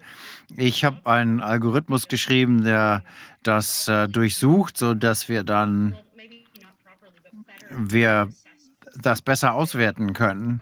Ich 0.58 0.84
habe 0.84 1.06
einen 1.06 1.42
Algorithmus 1.42 2.08
geschrieben, 2.08 2.64
der 2.64 3.04
das 3.44 3.88
äh, 3.88 4.08
durchsucht, 4.08 4.78
sodass 4.78 5.30
wir 5.30 5.44
dann 5.44 5.96
wir 7.70 8.30
das 9.02 9.22
besser 9.22 9.54
auswerten 9.54 10.14
können 10.14 10.62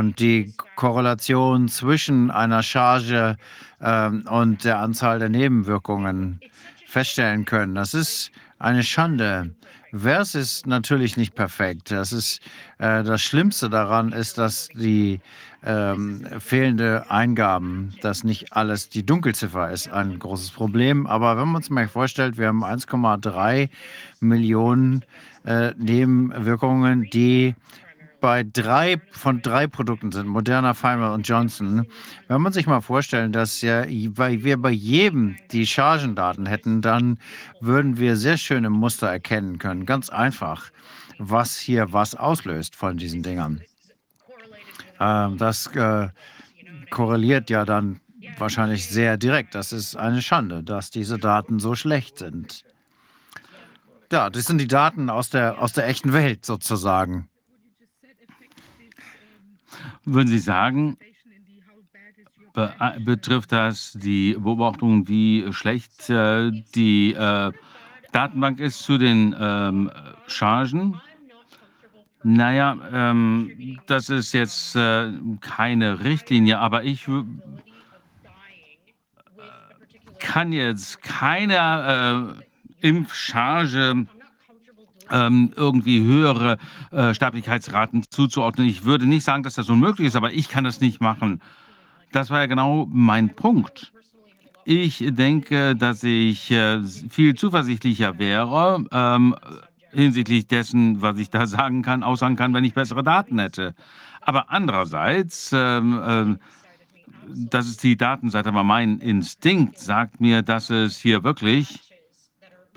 und 0.00 0.18
die 0.20 0.54
Korrelation 0.76 1.68
zwischen 1.68 2.30
einer 2.30 2.62
Charge 2.62 3.36
ähm, 3.80 4.24
und 4.30 4.64
der 4.64 4.78
Anzahl 4.78 5.18
der 5.18 5.28
Nebenwirkungen 5.28 6.40
feststellen 6.86 7.44
können. 7.44 7.74
Das 7.74 7.94
ist 7.94 8.30
eine 8.58 8.82
Schande. 8.82 9.54
VERS 9.92 10.34
ist 10.34 10.66
natürlich 10.66 11.16
nicht 11.16 11.34
perfekt. 11.34 11.90
Das 11.90 12.12
ist 12.12 12.40
äh, 12.78 13.02
das 13.02 13.22
Schlimmste 13.22 13.68
daran 13.70 14.12
ist, 14.12 14.38
dass 14.38 14.68
die 14.68 15.20
ähm, 15.64 16.26
fehlende 16.38 17.10
Eingaben, 17.10 17.94
dass 18.02 18.24
nicht 18.24 18.52
alles 18.52 18.88
die 18.88 19.04
Dunkelziffer 19.04 19.70
ist, 19.70 19.88
ein 19.88 20.18
großes 20.18 20.50
Problem. 20.50 21.06
Aber 21.06 21.36
wenn 21.36 21.48
man 21.48 21.56
uns 21.56 21.70
mal 21.70 21.88
vorstellt, 21.88 22.38
wir 22.38 22.48
haben 22.48 22.64
1,3 22.64 23.68
Millionen 24.20 25.04
äh, 25.46 25.72
Nebenwirkungen, 25.78 27.08
die 27.10 27.54
bei 28.20 28.42
drei 28.44 29.00
von 29.12 29.42
drei 29.42 29.66
Produkten 29.66 30.10
sind, 30.10 30.26
Moderna, 30.26 30.74
Pfizer 30.74 31.12
und 31.12 31.28
Johnson. 31.28 31.86
Wenn 32.28 32.40
man 32.40 32.52
sich 32.52 32.66
mal 32.66 32.80
vorstellen, 32.80 33.32
dass 33.32 33.60
ja, 33.60 33.86
wir 33.86 34.56
bei 34.56 34.70
jedem 34.70 35.36
die 35.52 35.66
Chargendaten 35.66 36.46
hätten, 36.46 36.82
dann 36.82 37.18
würden 37.60 37.98
wir 37.98 38.16
sehr 38.16 38.36
schöne 38.36 38.70
Muster 38.70 39.08
erkennen 39.08 39.58
können. 39.58 39.86
Ganz 39.86 40.10
einfach, 40.10 40.70
was 41.18 41.56
hier 41.56 41.92
was 41.92 42.14
auslöst 42.14 42.74
von 42.74 42.96
diesen 42.96 43.22
Dingern. 43.22 43.62
Ähm, 44.98 45.36
das 45.36 45.68
äh, 45.68 46.08
korreliert 46.90 47.50
ja 47.50 47.64
dann 47.64 48.00
wahrscheinlich 48.38 48.88
sehr 48.88 49.16
direkt. 49.16 49.54
Das 49.54 49.72
ist 49.72 49.96
eine 49.96 50.22
Schande, 50.22 50.62
dass 50.62 50.90
diese 50.90 51.18
Daten 51.18 51.58
so 51.58 51.74
schlecht 51.74 52.18
sind. 52.18 52.64
Ja, 54.12 54.30
das 54.30 54.44
sind 54.44 54.58
die 54.58 54.68
Daten 54.68 55.10
aus 55.10 55.30
der, 55.30 55.60
aus 55.60 55.72
der 55.72 55.88
echten 55.88 56.12
Welt 56.12 56.44
sozusagen. 56.44 57.28
Würden 60.04 60.28
Sie 60.28 60.38
sagen, 60.38 60.96
be 62.52 62.72
äh, 62.78 63.00
betrifft 63.00 63.50
das 63.52 63.92
die 63.92 64.34
Beobachtung, 64.34 65.08
wie 65.08 65.52
schlecht 65.52 66.08
äh, 66.08 66.52
die 66.74 67.12
äh, 67.12 67.52
Datenbank 68.12 68.60
ist 68.60 68.78
zu 68.80 68.98
den 68.98 69.34
ähm, 69.38 69.90
Chargen? 70.28 71.00
Naja, 72.22 72.78
ähm, 72.92 73.78
das 73.86 74.08
ist 74.08 74.32
jetzt 74.32 74.76
äh, 74.76 75.12
keine 75.40 76.02
Richtlinie, 76.04 76.58
aber 76.58 76.84
ich 76.84 77.06
kann 80.18 80.52
jetzt 80.52 81.02
keine 81.02 82.36
äh, 82.38 82.45
Impfcharge 82.86 84.06
ähm, 85.10 85.52
irgendwie 85.56 86.04
höhere 86.04 86.58
äh, 86.92 87.14
Sterblichkeitsraten 87.14 88.04
zuzuordnen. 88.10 88.68
Ich 88.68 88.84
würde 88.84 89.06
nicht 89.06 89.24
sagen, 89.24 89.42
dass 89.42 89.54
das 89.54 89.68
unmöglich 89.68 90.08
ist, 90.08 90.16
aber 90.16 90.32
ich 90.32 90.48
kann 90.48 90.64
das 90.64 90.80
nicht 90.80 91.00
machen. 91.00 91.40
Das 92.12 92.30
war 92.30 92.40
ja 92.40 92.46
genau 92.46 92.86
mein 92.90 93.34
Punkt. 93.34 93.92
Ich 94.64 95.04
denke, 95.08 95.76
dass 95.76 96.02
ich 96.02 96.50
äh, 96.50 96.82
viel 97.10 97.34
zuversichtlicher 97.34 98.18
wäre 98.18 98.84
ähm, 98.92 99.36
hinsichtlich 99.92 100.46
dessen, 100.46 101.02
was 101.02 101.18
ich 101.18 101.30
da 101.30 101.46
sagen 101.58 101.82
kann, 101.82 102.02
aussagen 102.02 102.36
kann, 102.36 102.54
wenn 102.54 102.64
ich 102.64 102.74
bessere 102.74 103.02
Daten 103.02 103.38
hätte. 103.38 103.74
Aber 104.20 104.50
andererseits, 104.50 105.50
ähm, 105.52 106.38
äh, 106.38 106.38
das 107.28 107.66
ist 107.66 107.82
die 107.82 107.96
Datenseite, 107.96 108.48
aber 108.48 108.64
mein 108.64 108.98
Instinkt 108.98 109.78
sagt 109.78 110.20
mir, 110.20 110.42
dass 110.42 110.70
es 110.70 110.98
hier 110.98 111.24
wirklich 111.24 111.85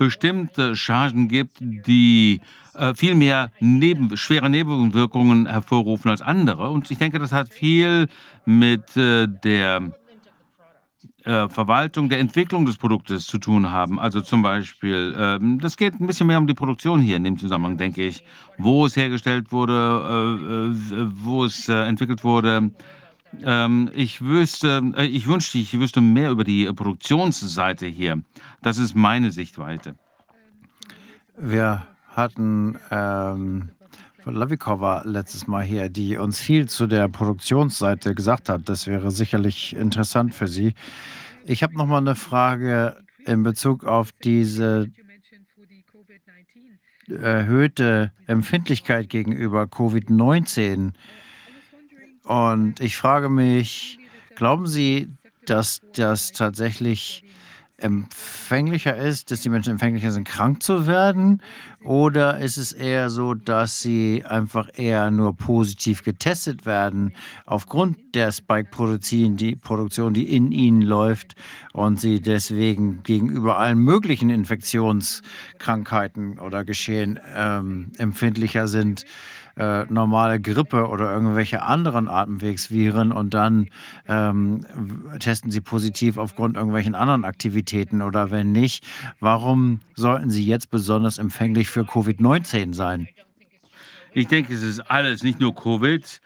bestimmte 0.00 0.76
Chargen 0.76 1.28
gibt, 1.28 1.58
die 1.60 2.40
äh, 2.74 2.94
viel 2.94 3.14
mehr 3.14 3.52
neben, 3.60 4.16
schwere 4.16 4.48
Nebenwirkungen 4.48 5.46
hervorrufen 5.46 6.10
als 6.10 6.22
andere. 6.22 6.70
Und 6.70 6.90
ich 6.90 6.96
denke, 6.96 7.18
das 7.18 7.32
hat 7.32 7.50
viel 7.50 8.08
mit 8.46 8.96
äh, 8.96 9.28
der 9.28 9.92
äh, 11.24 11.50
Verwaltung, 11.50 12.08
der 12.08 12.18
Entwicklung 12.18 12.64
des 12.64 12.78
Produktes 12.78 13.26
zu 13.26 13.36
tun 13.36 13.70
haben. 13.70 14.00
Also 14.00 14.22
zum 14.22 14.40
Beispiel, 14.40 15.14
ähm, 15.18 15.60
das 15.60 15.76
geht 15.76 16.00
ein 16.00 16.06
bisschen 16.06 16.28
mehr 16.28 16.38
um 16.38 16.46
die 16.46 16.54
Produktion 16.54 17.02
hier 17.02 17.18
in 17.18 17.24
dem 17.24 17.38
Zusammenhang, 17.38 17.76
denke 17.76 18.06
ich, 18.06 18.24
wo 18.56 18.86
es 18.86 18.96
hergestellt 18.96 19.52
wurde, 19.52 19.74
äh, 19.74 20.94
äh, 20.94 21.08
wo 21.22 21.44
es 21.44 21.68
entwickelt 21.68 22.24
wurde, 22.24 22.70
ähm, 23.44 23.90
ich 23.94 24.20
wüsste, 24.22 24.82
äh, 24.96 25.06
ich 25.06 25.26
wünschte, 25.26 25.58
ich 25.58 25.78
wüsste 25.78 26.00
mehr 26.00 26.30
über 26.30 26.44
die 26.44 26.66
Produktionsseite 26.72 27.86
hier. 27.86 28.22
Das 28.62 28.78
ist 28.78 28.94
meine 28.94 29.30
Sichtweite. 29.32 29.94
Wir 31.36 31.86
hatten 32.08 32.78
ähm, 32.90 33.70
Lavikova 34.24 35.02
letztes 35.04 35.46
Mal 35.46 35.64
hier, 35.64 35.88
die 35.88 36.16
uns 36.16 36.38
viel 36.38 36.68
zu 36.68 36.86
der 36.86 37.08
Produktionsseite 37.08 38.14
gesagt 38.14 38.48
hat. 38.48 38.68
Das 38.68 38.86
wäre 38.86 39.10
sicherlich 39.10 39.74
interessant 39.74 40.34
für 40.34 40.48
Sie. 40.48 40.74
Ich 41.46 41.62
habe 41.62 41.74
noch 41.76 41.86
mal 41.86 41.98
eine 41.98 42.14
Frage 42.14 42.96
in 43.26 43.42
Bezug 43.42 43.84
auf 43.84 44.12
diese 44.12 44.90
erhöhte 47.08 48.12
Empfindlichkeit 48.26 49.08
gegenüber 49.08 49.64
Covid-19. 49.64 50.92
Und 52.30 52.78
ich 52.78 52.96
frage 52.96 53.28
mich, 53.28 53.98
glauben 54.36 54.68
Sie, 54.68 55.08
dass 55.46 55.80
das 55.94 56.30
tatsächlich 56.30 57.24
empfänglicher 57.76 58.96
ist, 58.96 59.32
dass 59.32 59.40
die 59.40 59.48
Menschen 59.48 59.72
empfänglicher 59.72 60.12
sind, 60.12 60.28
krank 60.28 60.62
zu 60.62 60.86
werden? 60.86 61.42
Oder 61.82 62.38
ist 62.38 62.56
es 62.56 62.72
eher 62.72 63.10
so, 63.10 63.34
dass 63.34 63.82
sie 63.82 64.22
einfach 64.24 64.68
eher 64.76 65.10
nur 65.10 65.36
positiv 65.36 66.04
getestet 66.04 66.66
werden 66.66 67.16
aufgrund 67.46 68.14
der 68.14 68.30
Spike-Produktion, 68.30 69.36
die 69.36 69.56
Produktion, 69.56 70.14
die 70.14 70.32
in 70.32 70.52
ihnen 70.52 70.82
läuft 70.82 71.34
und 71.72 71.98
sie 71.98 72.20
deswegen 72.20 73.02
gegenüber 73.02 73.58
allen 73.58 73.78
möglichen 73.78 74.30
Infektionskrankheiten 74.30 76.38
oder 76.38 76.64
Geschehen 76.64 77.18
ähm, 77.34 77.90
empfindlicher 77.98 78.68
sind? 78.68 79.04
Äh, 79.60 79.84
normale 79.90 80.40
Grippe 80.40 80.88
oder 80.88 81.12
irgendwelche 81.12 81.60
anderen 81.62 82.08
Atemwegsviren 82.08 83.12
und 83.12 83.34
dann 83.34 83.68
ähm, 84.08 84.64
testen 85.18 85.50
sie 85.50 85.60
positiv 85.60 86.16
aufgrund 86.16 86.56
irgendwelchen 86.56 86.94
anderen 86.94 87.26
Aktivitäten 87.26 88.00
oder 88.00 88.30
wenn 88.30 88.52
nicht, 88.52 88.86
warum 89.20 89.80
sollten 89.96 90.30
sie 90.30 90.46
jetzt 90.46 90.70
besonders 90.70 91.18
empfänglich 91.18 91.68
für 91.68 91.82
Covid-19 91.82 92.72
sein? 92.72 93.06
Ich 94.14 94.28
denke, 94.28 94.54
es 94.54 94.62
ist 94.62 94.80
alles, 94.90 95.22
nicht 95.22 95.40
nur 95.40 95.54
Covid. 95.54 96.20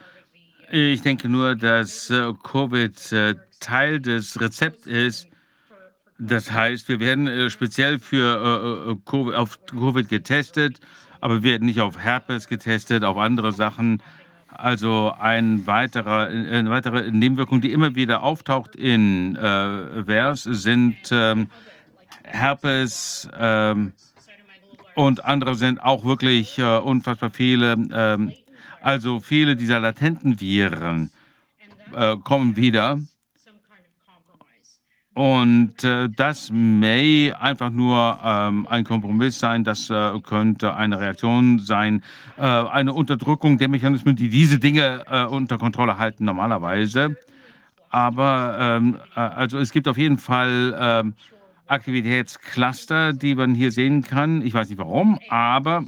Ich 0.71 1.03
denke 1.03 1.29
nur, 1.29 1.57
dass 1.57 2.11
äh, 2.11 2.33
Covid 2.45 3.13
äh, 3.13 3.35
Teil 3.59 4.01
des 4.01 4.41
Rezepts 4.41 4.87
ist. 4.87 5.27
Das 6.19 6.53
heißt, 6.53 6.89
wir 6.89 7.01
werden 7.01 7.27
äh, 7.27 7.51
speziell 7.51 7.99
für 7.99 8.97
äh, 9.13 9.17
äh, 9.17 9.35
auf 9.35 9.59
Covid 9.67 10.09
getestet 10.09 10.79
aber 11.25 11.43
werden 11.43 11.65
nicht 11.65 11.81
auf 11.81 11.99
Herpes 11.99 12.49
getestet, 12.49 13.03
auf 13.03 13.17
andere 13.17 13.55
Sachen. 13.55 14.03
Also 14.49 15.11
ein 15.19 15.67
weiterer, 15.67 16.27
eine 16.27 16.69
weitere 16.69 17.11
Nebenwirkung, 17.11 17.63
die 17.63 17.73
immer 17.73 17.95
wieder 17.95 18.23
auftaucht 18.23 18.77
in 18.77 19.35
äh, 19.35 20.07
VERS, 20.07 20.43
sind 20.43 20.97
ähm, 21.11 21.49
Herpes 22.25 23.27
ähm, 23.39 23.95
und 24.95 25.25
andere 25.25 25.55
sind 25.55 25.83
auch 25.83 26.05
wirklich 26.05 26.59
äh, 26.59 26.77
unfassbar 26.77 27.31
viele. 27.31 27.73
Ähm, 27.73 28.35
also 28.83 29.19
viele 29.19 29.57
dieser 29.57 29.81
latenten 29.81 30.43
Viren 30.43 31.11
äh, 31.95 32.17
kommen 32.19 32.57
wieder. 32.57 32.99
Und 35.15 35.85
äh, 35.85 36.09
das 36.09 36.51
may 36.51 37.33
einfach 37.33 37.71
nur 37.71 38.19
ähm, 38.25 38.67
ein 38.69 38.83
Kompromiss 38.83 39.39
sein, 39.39 39.63
das 39.63 39.89
äh, 39.89 40.21
könnte 40.21 40.75
eine 40.75 40.99
Reaktion 40.99 41.61
sein, 41.61 42.03
äh, 42.37 42.43
eine 42.43 42.93
Unterdrückung 42.93 43.57
der 43.59 43.69
Mechanismen, 43.69 44.17
die 44.17 44.29
diese 44.29 44.59
Dinge 44.59 45.05
äh, 45.09 45.25
unter 45.25 45.57
Kontrolle 45.57 45.99
halten 45.99 46.25
normalerweise. 46.25 47.17
Aber 47.91 48.57
ähm, 48.59 48.99
äh, 49.15 49.21
also 49.21 49.59
es 49.59 49.71
gibt 49.71 49.87
auf 49.87 49.97
jeden 49.97 50.19
Fall 50.19 50.77
ähm, 50.77 51.15
Aktivitätscluster, 51.69 53.13
die 53.13 53.37
man 53.37 53.55
hier 53.55 53.71
sehen 53.71 54.03
kann. 54.03 54.43
Ich 54.43 54.53
weiß 54.53 54.69
nicht 54.69 54.79
warum, 54.79 55.21
aber 55.29 55.85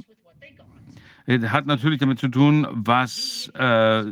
es 1.25 1.43
hat 1.51 1.65
natürlich 1.65 1.99
damit 1.99 2.19
zu 2.19 2.29
tun, 2.29 2.65
was 2.71 3.51
äh, 3.55 4.05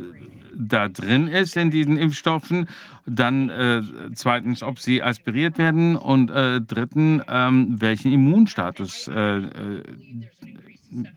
da 0.54 0.88
drin 0.88 1.28
ist 1.28 1.56
in 1.56 1.70
diesen 1.70 1.96
Impfstoffen. 1.96 2.68
Dann 3.06 3.50
äh, 3.50 3.82
zweitens, 4.14 4.62
ob 4.62 4.78
sie 4.78 5.02
aspiriert 5.02 5.58
werden. 5.58 5.96
Und 5.96 6.30
äh, 6.30 6.60
dritten, 6.60 7.22
ähm, 7.28 7.80
welchen 7.80 8.12
Immunstatus 8.12 9.08
äh, 9.08 9.38
äh 9.38 9.82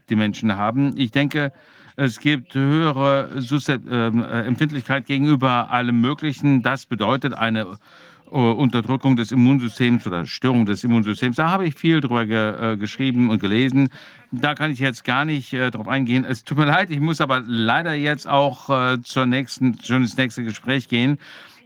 die 0.10 0.16
Menschen 0.16 0.58
haben. 0.58 0.98
Ich 0.98 1.12
denke, 1.12 1.54
es 1.96 2.20
gibt 2.20 2.54
höhere 2.54 3.42
Suscept 3.42 3.86
ähm, 3.90 4.24
äh, 4.24 4.42
Empfindlichkeit 4.42 5.06
gegenüber 5.06 5.70
allem 5.70 6.02
Möglichen. 6.02 6.64
Das 6.64 6.86
bedeutet 6.86 7.34
eine 7.34 7.78
äh, 8.32 8.36
Unterdrückung 8.36 9.16
des 9.16 9.32
Immunsystems 9.32 10.06
oder 10.08 10.26
Störung 10.26 10.66
des 10.66 10.84
Immunsystems. 10.84 11.36
Da 11.36 11.50
habe 11.50 11.68
ich 11.68 11.76
viel 11.76 12.02
drüber 12.02 12.26
ge, 12.26 12.78
geschrieben 12.78 13.30
und 13.30 13.40
gelesen. 13.40 13.90
Da 14.32 14.54
kann 14.54 14.72
ich 14.72 14.80
jetzt 14.80 15.04
gar 15.04 15.26
nicht 15.26 15.54
äh, 15.54 15.72
drauf 15.72 15.88
eingehen. 15.88 16.24
Es 16.24 16.44
tut 16.44 16.58
mir 16.58 16.66
leid, 16.66 16.92
ich 16.92 17.00
muss 17.00 17.20
aber 17.20 17.42
leider 17.46 17.94
jetzt 17.94 18.28
auch 18.28 18.70
äh, 18.70 19.02
zur 19.02 19.26
nächsten, 19.26 19.80
schon 19.84 20.04
ins 20.04 20.18
nächste 20.18 20.44
Gespräch 20.44 20.88
gehen. 20.88 21.18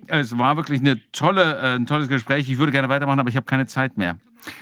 Es 0.08 0.38
war 0.38 0.58
wirklich 0.58 0.82
eine 0.82 1.00
tolle, 1.12 1.58
äh, 1.58 1.76
ein 1.76 1.86
tolles 1.86 2.08
Gespräch. 2.08 2.50
Ich 2.50 2.58
würde 2.58 2.72
gerne 2.72 2.90
weitermachen, 2.90 3.20
aber 3.20 3.30
ich 3.30 3.36
habe 3.36 3.46
keine 3.46 3.68
Zeit 3.68 3.98
mehr. 3.98 4.18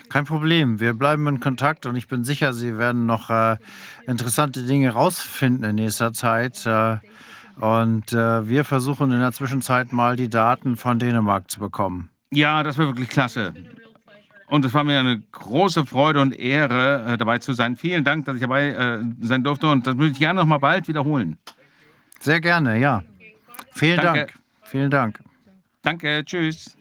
Kein 0.10 0.26
Problem. 0.26 0.80
Wir 0.80 0.94
bleiben 0.94 1.28
in 1.28 1.40
Kontakt 1.40 1.86
und 1.86 1.96
ich 1.96 2.08
bin 2.08 2.24
sicher, 2.24 2.54
Sie 2.54 2.78
werden 2.78 3.06
noch 3.06 3.30
äh, 3.30 3.58
interessante 4.06 4.64
Dinge 4.64 4.92
rausfinden 4.92 5.64
in 5.64 5.76
nächster 5.76 6.14
Zeit. 6.14 6.66
Äh, 6.66 6.98
und 7.60 8.14
äh, 8.14 8.48
wir 8.48 8.64
versuchen 8.64 9.12
in 9.12 9.20
der 9.20 9.32
Zwischenzeit 9.32 9.92
mal 9.92 10.16
die 10.16 10.30
Daten 10.30 10.78
von 10.78 11.00
Dänemark 11.00 11.50
zu 11.50 11.60
bekommen. 11.60 12.10
Ja, 12.32 12.64
das 12.64 12.78
wäre 12.78 12.90
wirklich 12.90 13.10
klasse. 13.10 13.54
Und 14.48 14.66
es 14.66 14.74
war 14.74 14.84
mir 14.84 15.00
eine 15.00 15.22
große 15.32 15.86
Freude 15.86 16.22
und 16.22 16.38
Ehre, 16.38 17.06
äh, 17.06 17.18
dabei 17.18 17.40
zu 17.40 17.54
sein. 17.54 17.78
Vielen 17.78 18.04
Dank, 18.04 18.26
dass 18.26 18.36
ich 18.36 18.42
dabei 18.42 18.70
äh, 18.70 19.00
sein 19.22 19.44
durfte. 19.44 19.68
Und 19.68 19.88
das 19.88 19.98
würde 19.98 20.12
ich 20.12 20.20
gerne 20.20 20.42
noch 20.42 20.48
mal 20.48 20.58
bald 20.58 20.88
wiederholen. 20.88 21.38
Sehr 22.20 22.42
gerne, 22.42 22.78
ja. 22.78 23.04
Vielen 23.74 23.98
Danke. 23.98 24.20
Dank. 24.20 24.34
Vielen 24.64 24.92
Dank. 24.92 25.20
Danke, 25.82 26.24
tschüss. 26.26 26.78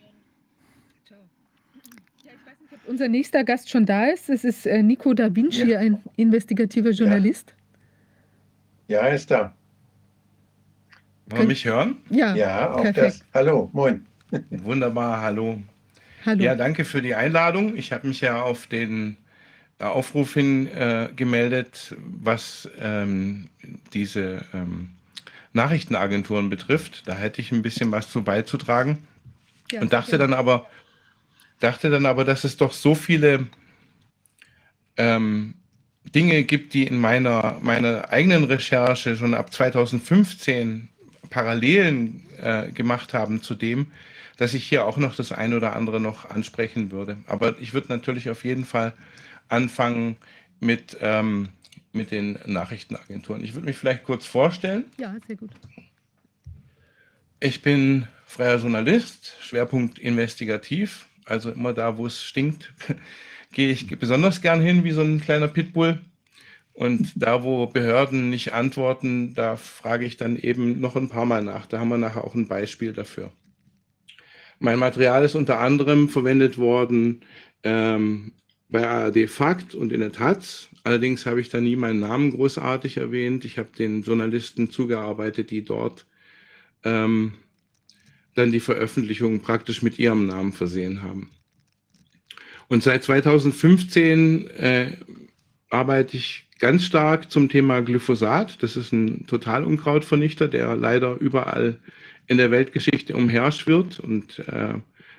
Unser 2.87 3.09
nächster 3.09 3.45
Gast 3.45 3.71
schon 3.71 3.87
da 3.87 4.07
ist. 4.07 4.29
Es 4.29 4.45
ist 4.45 4.67
äh, 4.67 4.83
Nico 4.83 5.15
Da 5.15 5.35
Vinci, 5.35 5.71
ja. 5.71 5.79
ein 5.79 6.03
investigativer 6.17 6.91
Journalist. 6.91 7.55
Ja, 8.89 9.01
er 9.07 9.15
ist 9.15 9.31
da. 9.31 9.55
Wollen 11.27 11.47
mich 11.47 11.65
hören? 11.65 11.99
Ja, 12.11 12.35
ja 12.35 12.73
auch 12.73 12.83
perfekt. 12.83 12.99
das. 12.99 13.25
Hallo, 13.33 13.71
moin. 13.73 14.05
Wunderbar, 14.51 15.21
hallo. 15.21 15.63
Hallo. 16.27 16.43
Ja, 16.43 16.55
danke 16.55 16.85
für 16.85 17.01
die 17.01 17.15
Einladung. 17.15 17.77
Ich 17.77 17.93
habe 17.93 18.09
mich 18.09 18.21
ja 18.21 18.43
auf 18.43 18.67
den 18.67 19.17
äh, 19.79 19.85
Aufruf 19.85 20.35
hin 20.35 20.67
äh, 20.67 21.09
gemeldet, 21.15 21.97
was 21.99 22.69
ähm, 22.81 23.49
diese 23.93 24.45
ähm, 24.53 24.91
Nachrichtenagenturen 25.53 26.51
betrifft. 26.51 27.03
Da 27.07 27.15
hätte 27.15 27.41
ich 27.41 27.53
ein 27.53 27.63
bisschen 27.63 27.91
was 27.91 28.11
zu 28.11 28.23
beizutragen. 28.23 29.07
Ja, 29.73 29.81
und 29.81 29.93
dachte 29.93 30.19
dann 30.19 30.33
aber, 30.33 30.67
dachte 31.61 31.91
dann 31.91 32.07
aber, 32.07 32.25
dass 32.25 32.45
es 32.45 32.57
doch 32.57 32.73
so 32.73 32.95
viele 32.95 33.47
ähm, 34.97 35.55
Dinge 36.15 36.43
gibt, 36.45 36.75
die 36.75 36.87
in 36.87 36.99
meiner, 36.99 37.59
meiner 37.61 38.11
eigenen 38.11 38.45
Recherche 38.45 39.17
schon 39.17 39.35
ab 39.35 39.53
2015 39.53 40.89
Parallelen 41.29 42.27
äh, 42.41 42.73
gemacht 42.73 43.15
haben 43.15 43.43
zu 43.43 43.55
dem, 43.55 43.93
dass 44.37 44.55
ich 44.55 44.65
hier 44.65 44.87
auch 44.87 44.97
noch 44.97 45.15
das 45.15 45.33
eine 45.33 45.57
oder 45.57 45.77
andere 45.77 46.01
noch 46.01 46.29
ansprechen 46.29 46.91
würde. 46.91 47.19
Aber 47.27 47.59
ich 47.61 47.75
würde 47.75 47.89
natürlich 47.89 48.31
auf 48.31 48.45
jeden 48.45 48.65
Fall 48.65 48.95
anfangen 49.49 50.17
mit, 50.59 50.97
ähm, 51.01 51.51
mit 51.93 52.11
den 52.11 52.39
Nachrichtenagenturen. 52.47 53.43
Ich 53.43 53.55
würde 53.55 53.67
mich 53.67 53.77
vielleicht 53.77 54.05
kurz 54.05 54.27
vorstellen. 54.27 54.85
Ja, 54.99 55.15
sehr 55.27 55.37
gut. 55.37 55.51
Ich 57.41 57.63
bin 57.63 58.07
freier 58.27 58.59
Journalist, 58.59 59.37
Schwerpunkt 59.41 59.99
investigativ. 59.99 61.07
Also 61.25 61.51
immer 61.51 61.73
da, 61.73 61.97
wo 61.97 62.07
es 62.07 62.23
stinkt, 62.23 62.73
gehe 63.53 63.71
ich 63.71 63.87
besonders 63.99 64.41
gern 64.41 64.61
hin, 64.61 64.85
wie 64.85 64.93
so 64.93 65.03
ein 65.03 65.21
kleiner 65.21 65.49
Pitbull. 65.49 66.01
Und 66.73 67.13
da, 67.15 67.43
wo 67.43 67.67
Behörden 67.67 68.31
nicht 68.31 68.53
antworten, 68.53 69.35
da 69.35 69.57
frage 69.57 70.07
ich 70.07 70.17
dann 70.17 70.37
eben 70.37 70.81
noch 70.81 70.97
ein 70.97 71.09
paar 71.09 71.27
Mal 71.27 71.43
nach. 71.43 71.67
Da 71.67 71.79
haben 71.79 71.89
wir 71.89 71.99
nachher 71.99 72.25
auch 72.25 72.35
ein 72.35 72.49
Beispiel 72.49 72.93
dafür. 72.93 73.33
Mein 74.59 74.79
Material 74.79 75.25
ist 75.25 75.35
unter 75.35 75.59
anderem 75.59 76.09
verwendet 76.09 76.59
worden 76.59 77.23
ähm, 77.65 78.33
bei 78.71 78.87
ARD 78.87 79.29
Fakt 79.29 79.75
und 79.75 79.93
in 79.93 80.01
der 80.01 80.13
Taz. 80.13 80.69
Allerdings 80.85 81.27
habe 81.27 81.41
ich 81.41 81.49
da 81.49 81.61
nie 81.61 81.77
meinen 81.77 82.01
Namen 82.01 82.31
großartig 82.31 82.97
erwähnt. 82.97 83.45
Ich 83.45 83.59
habe 83.59 83.69
den 83.77 84.03
Journalisten 84.03 84.71
zugearbeitet, 84.71 85.51
die 85.51 85.65
dort 85.65 86.07
ähm, 86.85 87.35
dann 88.35 88.53
die 88.53 88.61
Veröffentlichung 88.61 89.41
praktisch 89.41 89.83
mit 89.83 89.99
ihrem 89.99 90.27
Namen 90.27 90.53
versehen 90.53 91.03
haben. 91.03 91.31
Und 92.69 92.83
seit 92.83 93.03
2015 93.03 94.49
äh, 94.51 94.93
arbeite 95.71 96.17
ich 96.17 96.47
ganz 96.61 96.85
stark 96.85 97.31
zum 97.31 97.49
Thema 97.49 97.81
Glyphosat. 97.81 98.63
Das 98.63 98.77
ist 98.77 98.93
ein 98.93 99.27
Totalunkrautvernichter, 99.27 100.47
der 100.47 100.77
leider 100.77 101.17
überall 101.21 101.81
in 102.27 102.39
der 102.39 102.53
Weltgeschichte 102.53 103.17
umherschwirrt. 103.17 103.99
Und 103.99 104.39
äh, 104.41 104.75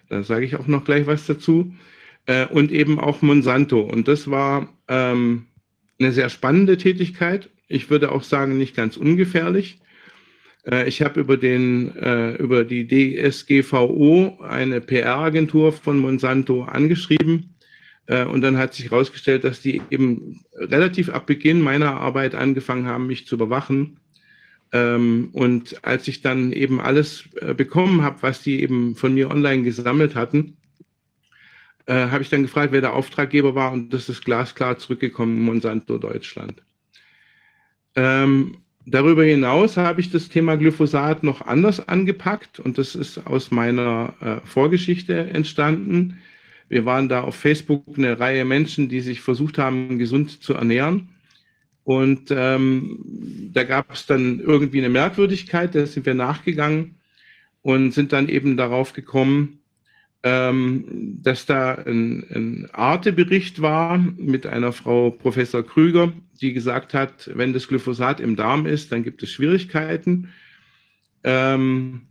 da 0.08 0.24
sage 0.24 0.46
ich 0.46 0.56
auch 0.56 0.68
noch 0.68 0.86
gleich 0.86 1.08
was 1.08 1.26
dazu. 1.26 1.74
Äh, 2.25 2.45
und 2.48 2.72
eben 2.72 3.00
auch 3.00 3.22
Monsanto. 3.22 3.82
Und 3.82 4.08
das 4.08 4.30
war 4.30 4.69
ähm, 4.88 5.48
eine 6.00 6.11
sehr 6.11 6.30
spannende 6.30 6.77
Tätigkeit. 6.77 7.50
Ich 7.67 7.90
würde 7.90 8.11
auch 8.11 8.24
sagen, 8.24 8.58
nicht 8.58 8.75
ganz 8.75 8.98
ungefährlich. 8.98 9.80
Äh, 10.66 10.88
ich 10.88 11.01
habe 11.01 11.19
über, 11.19 11.41
äh, 11.41 12.35
über 12.35 12.64
die 12.64 12.88
DSGVO 12.88 14.40
eine 14.41 14.82
PR-Agentur 14.82 15.74
von 15.74 16.00
Monsanto 16.00 16.64
angeschrieben 16.64 17.56
äh, 18.08 18.25
und 18.25 18.41
dann 18.41 18.58
hat 18.58 18.74
sich 18.74 18.91
herausgestellt, 18.91 19.43
dass 19.43 19.61
die 19.61 19.82
eben 19.90 20.41
relativ 20.56 21.09
ab 21.09 21.25
Beginn 21.25 21.61
meiner 21.61 22.00
Arbeit 22.00 22.35
angefangen 22.35 22.85
haben, 22.85 23.08
mich 23.08 23.25
zu 23.25 23.35
überwachen. 23.35 23.98
Ähm, 24.74 25.30
und 25.33 25.83
als 25.83 26.08
ich 26.08 26.22
dann 26.22 26.51
eben 26.51 26.80
alles 26.80 27.25
äh, 27.41 27.53
bekommen 27.53 28.03
habe, 28.03 28.22
was 28.22 28.41
die 28.41 28.61
eben 28.61 28.95
von 28.95 29.14
mir 29.14 29.30
online 29.30 29.64
gesammelt 29.64 30.16
hatten, 30.16 30.58
äh, 31.85 31.93
habe 31.93 32.24
ich 32.24 32.30
dann 32.30 32.43
gefragt, 32.43 32.72
wer 32.72 32.82
der 32.82 32.93
Auftraggeber 32.93 33.56
war 33.56 33.72
und 33.72 33.93
das 33.93 34.10
ist 34.10 34.24
glasklar 34.24 34.77
zurückgekommen, 34.77 35.42
Monsanto 35.42 35.98
Deutschland. 35.98 36.61
Ähm, 37.95 38.58
darüber 38.85 39.24
hinaus 39.24 39.77
habe 39.77 40.01
ich 40.01 40.11
das 40.11 40.30
Thema 40.30 40.56
Glyphosat 40.56 41.24
noch 41.24 41.42
anders 41.42 41.88
angepackt 41.88 42.60
und 42.60 42.77
das 42.77 42.95
ist 42.95 43.26
aus 43.26 43.51
meiner 43.51 44.14
äh, 44.22 44.48
Vorgeschichte 44.48 45.30
entstanden. 45.30 46.19
Wir 46.69 46.85
waren 46.85 47.10
da 47.10 47.22
auf 47.22 47.35
Facebook 47.35 47.84
eine 47.98 48.19
Reihe 48.19 48.45
Menschen, 48.45 48.88
die 48.88 49.01
sich 49.01 49.22
versucht 49.22 49.58
haben, 49.58 50.00
gesund 50.00 50.42
zu 50.42 50.53
ernähren. 50.53 51.10
Und 51.84 52.30
ähm, 52.30 53.50
da 53.53 53.64
gab 53.64 53.92
es 53.92 54.06
dann 54.06 54.40
irgendwie 54.40 54.77
eine 54.77 54.90
Merkwürdigkeit, 54.90 55.76
da 55.76 55.85
sind 55.85 56.06
wir 56.06 56.14
nachgegangen 56.14 56.95
und 57.61 57.92
sind 57.92 58.14
dann 58.14 58.30
eben 58.30 58.56
darauf 58.56 58.93
gekommen, 58.93 59.61
ähm, 60.24 61.19
dass 61.24 61.45
da 61.45 61.74
ein, 61.74 62.24
ein 62.30 62.69
Arte-Bericht 62.72 63.61
war 63.61 63.98
mit 63.98 64.45
einer 64.45 64.72
Frau 64.72 65.09
Professor 65.09 65.64
Krüger, 65.64 66.14
die 66.41 66.53
gesagt 66.53 66.93
hat, 66.93 67.30
wenn 67.33 67.53
das 67.53 67.67
Glyphosat 67.67 68.19
im 68.19 68.35
Darm 68.35 68.66
ist, 68.66 68.91
dann 68.91 69.03
gibt 69.03 69.24
es 69.24 69.32
Schwierigkeiten. 69.32 70.30
Ähm, 71.24 72.01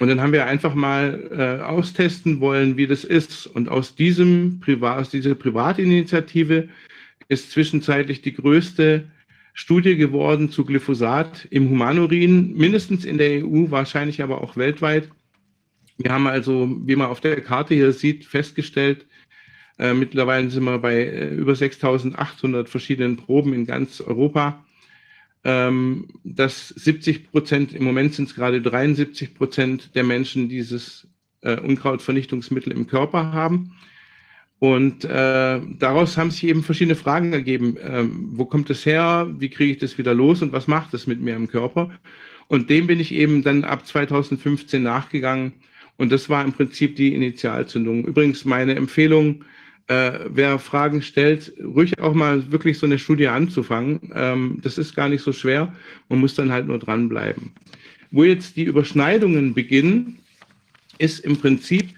und 0.00 0.08
dann 0.08 0.20
haben 0.20 0.32
wir 0.32 0.46
einfach 0.46 0.74
mal 0.74 1.30
äh, 1.30 1.62
austesten 1.62 2.40
wollen, 2.40 2.76
wie 2.76 2.86
das 2.86 3.04
ist. 3.04 3.46
Und 3.46 3.68
aus 3.68 3.94
diesem 3.94 4.60
Privat, 4.60 4.98
aus 4.98 5.10
dieser 5.10 5.34
Privatinitiative 5.34 6.68
ist 7.28 7.52
zwischenzeitlich 7.52 8.20
die 8.20 8.34
größte 8.34 9.04
Studie 9.54 9.96
geworden 9.96 10.50
zu 10.50 10.64
Glyphosat 10.64 11.46
im 11.50 11.70
Humanorin, 11.70 12.54
mindestens 12.54 13.04
in 13.04 13.18
der 13.18 13.44
EU, 13.44 13.70
wahrscheinlich 13.70 14.22
aber 14.22 14.42
auch 14.42 14.56
weltweit. 14.56 15.08
Wir 15.98 16.12
haben 16.12 16.26
also, 16.26 16.68
wie 16.84 16.96
man 16.96 17.08
auf 17.08 17.20
der 17.20 17.40
Karte 17.40 17.74
hier 17.74 17.92
sieht, 17.92 18.24
festgestellt, 18.24 19.06
äh, 19.78 19.94
mittlerweile 19.94 20.50
sind 20.50 20.64
wir 20.64 20.78
bei 20.78 20.96
äh, 21.04 21.28
über 21.34 21.54
6800 21.54 22.68
verschiedenen 22.68 23.16
Proben 23.16 23.52
in 23.54 23.66
ganz 23.66 24.00
Europa, 24.00 24.64
ähm, 25.44 26.08
dass 26.22 26.68
70 26.68 27.30
Prozent, 27.30 27.74
im 27.74 27.84
Moment 27.84 28.14
sind 28.14 28.28
es 28.28 28.34
gerade 28.34 28.62
73 28.62 29.34
Prozent 29.34 29.94
der 29.94 30.04
Menschen 30.04 30.48
dieses 30.48 31.08
äh, 31.42 31.58
Unkrautvernichtungsmittel 31.58 32.72
im 32.72 32.86
Körper 32.86 33.32
haben. 33.32 33.72
Und 34.60 35.04
äh, 35.04 35.60
daraus 35.78 36.16
haben 36.16 36.30
sich 36.30 36.44
eben 36.44 36.62
verschiedene 36.62 36.94
Fragen 36.94 37.32
ergeben. 37.32 37.76
Ähm, 37.82 38.30
wo 38.32 38.46
kommt 38.46 38.70
es 38.70 38.86
her? 38.86 39.28
Wie 39.38 39.50
kriege 39.50 39.72
ich 39.72 39.78
das 39.78 39.98
wieder 39.98 40.14
los? 40.14 40.40
Und 40.40 40.52
was 40.52 40.68
macht 40.68 40.94
es 40.94 41.06
mit 41.06 41.20
mir 41.20 41.36
im 41.36 41.48
Körper? 41.48 41.90
Und 42.46 42.70
dem 42.70 42.86
bin 42.86 43.00
ich 43.00 43.12
eben 43.12 43.42
dann 43.42 43.64
ab 43.64 43.86
2015 43.86 44.82
nachgegangen 44.82 45.52
und 45.96 46.10
das 46.10 46.28
war 46.28 46.44
im 46.44 46.52
Prinzip 46.52 46.96
die 46.96 47.14
Initialzündung. 47.14 48.04
Übrigens 48.04 48.44
meine 48.44 48.74
Empfehlung, 48.74 49.44
äh, 49.86 50.20
wer 50.28 50.58
Fragen 50.58 51.02
stellt, 51.02 51.52
ruhig 51.62 51.98
auch 52.00 52.14
mal 52.14 52.50
wirklich 52.50 52.78
so 52.78 52.86
eine 52.86 52.98
Studie 52.98 53.28
anzufangen. 53.28 54.12
Ähm, 54.14 54.58
das 54.62 54.78
ist 54.78 54.96
gar 54.96 55.08
nicht 55.08 55.22
so 55.22 55.32
schwer. 55.32 55.74
Man 56.08 56.20
muss 56.20 56.34
dann 56.34 56.50
halt 56.50 56.66
nur 56.66 56.78
dranbleiben. 56.78 57.52
Wo 58.10 58.24
jetzt 58.24 58.56
die 58.56 58.64
Überschneidungen 58.64 59.54
beginnen, 59.54 60.18
ist 60.98 61.20
im 61.20 61.36
Prinzip 61.36 61.90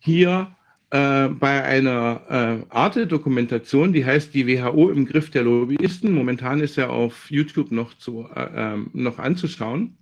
hier 0.00 0.54
äh, 0.90 1.28
bei 1.28 1.62
einer 1.62 2.20
äh, 2.28 2.74
Arte-Dokumentation, 2.74 3.92
die 3.92 4.04
heißt 4.04 4.34
die 4.34 4.46
WHO 4.46 4.90
im 4.90 5.06
Griff 5.06 5.30
der 5.30 5.44
Lobbyisten. 5.44 6.12
Momentan 6.12 6.60
ist 6.60 6.76
er 6.78 6.90
auf 6.90 7.30
YouTube 7.30 7.70
noch, 7.70 7.94
zu, 7.94 8.28
äh, 8.34 8.48
ähm, 8.54 8.90
noch 8.92 9.18
anzuschauen. 9.18 9.96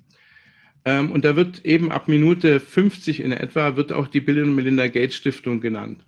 Ähm, 0.89 1.13
und 1.13 1.27
da 1.27 1.37
wird 1.37 1.67
eben 1.67 1.93
ab 1.93 2.09
Minute 2.09 2.61
50 2.61 3.21
in 3.21 3.33
etwa, 3.33 3.77
wird 3.77 3.93
auch 3.93 4.09
die 4.09 4.23
Bill 4.23 4.43
und 4.43 4.55
Melinda 4.55 4.89
Gates 4.89 5.17
Stiftung 5.17 5.61
genannt. 5.61 6.03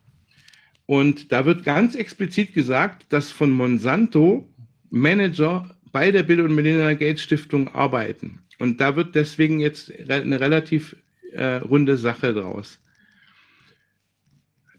Und 0.86 1.32
da 1.32 1.44
wird 1.44 1.64
ganz 1.64 1.94
explizit 1.94 2.54
gesagt, 2.54 3.04
dass 3.10 3.30
von 3.30 3.50
Monsanto 3.50 4.48
Manager 4.88 5.76
bei 5.92 6.10
der 6.10 6.22
Bill 6.22 6.40
und 6.40 6.54
Melinda 6.54 6.94
Gates 6.94 7.20
Stiftung 7.20 7.68
arbeiten. 7.74 8.38
Und 8.58 8.80
da 8.80 8.96
wird 8.96 9.14
deswegen 9.14 9.60
jetzt 9.60 9.92
eine 10.08 10.40
relativ 10.40 10.96
äh, 11.32 11.56
runde 11.56 11.98
Sache 11.98 12.32
draus. 12.32 12.80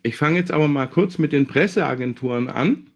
Ich 0.01 0.17
fange 0.17 0.39
jetzt 0.39 0.51
aber 0.51 0.67
mal 0.67 0.87
kurz 0.87 1.19
mit 1.19 1.31
den 1.31 1.45
Presseagenturen 1.45 2.49
an 2.49 2.87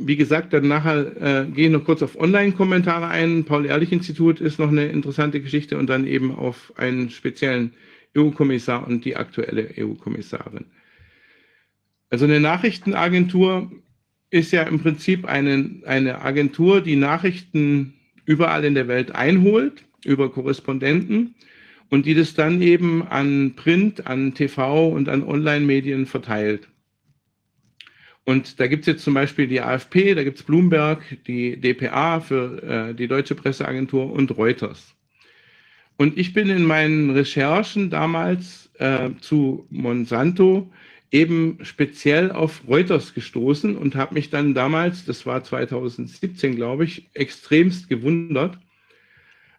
wie 0.00 0.16
gesagt, 0.16 0.52
dann 0.52 0.68
nachher 0.68 1.16
äh, 1.20 1.46
gehe 1.46 1.66
ich 1.66 1.72
noch 1.72 1.84
kurz 1.84 2.02
auf 2.02 2.18
Online-Kommentare 2.18 3.08
ein. 3.08 3.44
Paul-Ehrlich-Institut 3.44 4.40
ist 4.40 4.58
noch 4.58 4.68
eine 4.68 4.86
interessante 4.86 5.40
Geschichte 5.40 5.78
und 5.78 5.88
dann 5.88 6.06
eben 6.06 6.34
auf 6.34 6.72
einen 6.76 7.10
speziellen 7.10 7.72
EU-Kommissar 8.16 8.86
und 8.86 9.04
die 9.04 9.16
aktuelle 9.16 9.68
EU-Kommissarin. 9.76 10.66
Also 12.10 12.24
eine 12.24 12.40
Nachrichtenagentur 12.40 13.70
ist 14.30 14.52
ja 14.52 14.62
im 14.62 14.80
Prinzip 14.80 15.26
eine, 15.26 15.82
eine 15.84 16.22
Agentur, 16.22 16.80
die 16.80 16.96
Nachrichten 16.96 17.94
überall 18.24 18.64
in 18.64 18.74
der 18.74 18.88
Welt 18.88 19.14
einholt, 19.14 19.84
über 20.04 20.30
Korrespondenten 20.30 21.34
und 21.90 22.06
die 22.06 22.14
das 22.14 22.34
dann 22.34 22.62
eben 22.62 23.06
an 23.06 23.54
Print, 23.56 24.06
an 24.06 24.34
TV 24.34 24.88
und 24.88 25.08
an 25.08 25.22
Online-Medien 25.22 26.06
verteilt. 26.06 26.68
Und 28.28 28.60
da 28.60 28.66
gibt 28.66 28.82
es 28.82 28.88
jetzt 28.88 29.04
zum 29.04 29.14
Beispiel 29.14 29.46
die 29.46 29.62
AFP, 29.62 30.14
da 30.14 30.22
gibt 30.22 30.36
es 30.36 30.42
Bloomberg, 30.42 31.02
die 31.26 31.58
DPA 31.58 32.20
für 32.20 32.62
äh, 32.62 32.94
die 32.94 33.08
Deutsche 33.08 33.34
Presseagentur 33.34 34.12
und 34.12 34.36
Reuters. 34.36 34.94
Und 35.96 36.18
ich 36.18 36.34
bin 36.34 36.50
in 36.50 36.66
meinen 36.66 37.08
Recherchen 37.08 37.88
damals 37.88 38.68
äh, 38.80 39.12
zu 39.22 39.66
Monsanto 39.70 40.70
eben 41.10 41.58
speziell 41.62 42.30
auf 42.30 42.68
Reuters 42.68 43.14
gestoßen 43.14 43.78
und 43.78 43.94
habe 43.96 44.12
mich 44.12 44.28
dann 44.28 44.52
damals, 44.52 45.06
das 45.06 45.24
war 45.24 45.42
2017, 45.42 46.54
glaube 46.54 46.84
ich, 46.84 47.08
extremst 47.14 47.88
gewundert 47.88 48.58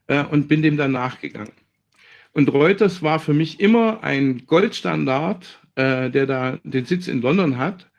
äh, 0.05 0.23
und 0.25 0.47
bin 0.47 0.61
dem 0.61 0.77
dann 0.77 0.91
nachgegangen. 0.91 1.53
Und 2.33 2.53
Reuters 2.53 3.01
war 3.01 3.19
für 3.19 3.33
mich 3.33 3.59
immer 3.59 4.03
ein 4.03 4.45
Goldstandard, 4.45 5.59
äh, 5.73 6.11
der 6.11 6.27
da 6.27 6.59
den 6.63 6.85
Sitz 6.85 7.07
in 7.07 7.23
London 7.23 7.57
hat 7.57 7.89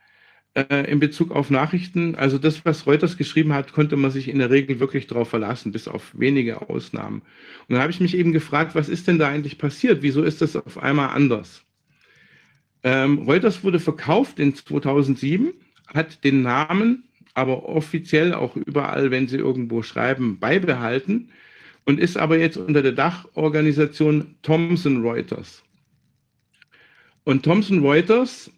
in 0.55 0.99
Bezug 0.99 1.31
auf 1.31 1.51
Nachrichten. 1.51 2.17
Also 2.17 2.37
das, 2.37 2.65
was 2.65 2.87
Reuters 2.87 3.17
geschrieben 3.17 3.53
hat, 3.53 3.73
konnte 3.73 3.97
man 3.97 4.11
sich 4.11 4.29
in 4.29 4.41
der 4.41 4.51
Regel 4.51 4.81
wirklich 4.81 5.07
darauf 5.07 5.29
verlassen, 5.29 5.71
bis 5.71 5.87
auf 5.87 6.13
wenige 6.19 6.69
Ausnahmen. 6.69 7.23
Und 7.69 7.75
dann 7.75 7.81
habe 7.81 7.93
ich 7.93 8.01
mich 8.01 8.17
eben 8.17 8.33
gefragt, 8.33 8.75
was 8.75 8.89
ist 8.89 9.07
denn 9.07 9.19
da 9.19 9.29
eigentlich 9.29 9.59
passiert? 9.59 10.03
Wieso 10.03 10.23
ist 10.25 10.43
das 10.43 10.57
auf 10.57 10.79
einmal 10.79 11.11
anders? 11.11 11.63
Ähm, 12.83 13.19
Reuters 13.19 13.63
wurde 13.63 13.79
verkauft 13.79 14.41
in 14.41 14.55
2007, 14.55 15.53
hat 15.87 16.25
den 16.25 16.43
Namen 16.43 17.05
aber 17.35 17.69
offiziell 17.69 18.35
auch 18.35 18.57
überall, 18.57 19.11
wenn 19.11 19.29
sie 19.29 19.37
irgendwo 19.37 19.83
schreiben, 19.83 20.41
beibehalten 20.41 21.31
und 21.85 22.01
ist 22.01 22.17
aber 22.17 22.39
jetzt 22.39 22.57
unter 22.57 22.83
der 22.83 22.93
Dachorganisation 22.93 24.35
Thomson 24.43 25.03
Reuters. 25.03 25.63
Und 27.25 27.45
Thomson 27.45 27.81
Reuters 27.81 28.51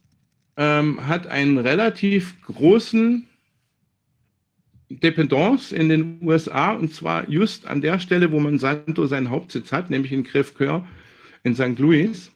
ähm, 0.56 1.06
hat 1.06 1.26
einen 1.26 1.58
relativ 1.58 2.40
großen 2.42 3.26
Dependance 4.90 5.74
in 5.74 5.88
den 5.88 6.18
USA 6.22 6.72
und 6.72 6.92
zwar 6.92 7.28
just 7.28 7.66
an 7.66 7.80
der 7.80 7.98
Stelle, 7.98 8.30
wo 8.30 8.40
Monsanto 8.40 9.06
seinen 9.06 9.30
Hauptsitz 9.30 9.72
hat, 9.72 9.90
nämlich 9.90 10.12
in 10.12 10.24
Crèvecœur 10.24 10.84
in 11.44 11.54
St. 11.54 11.78
Louis. 11.78 12.30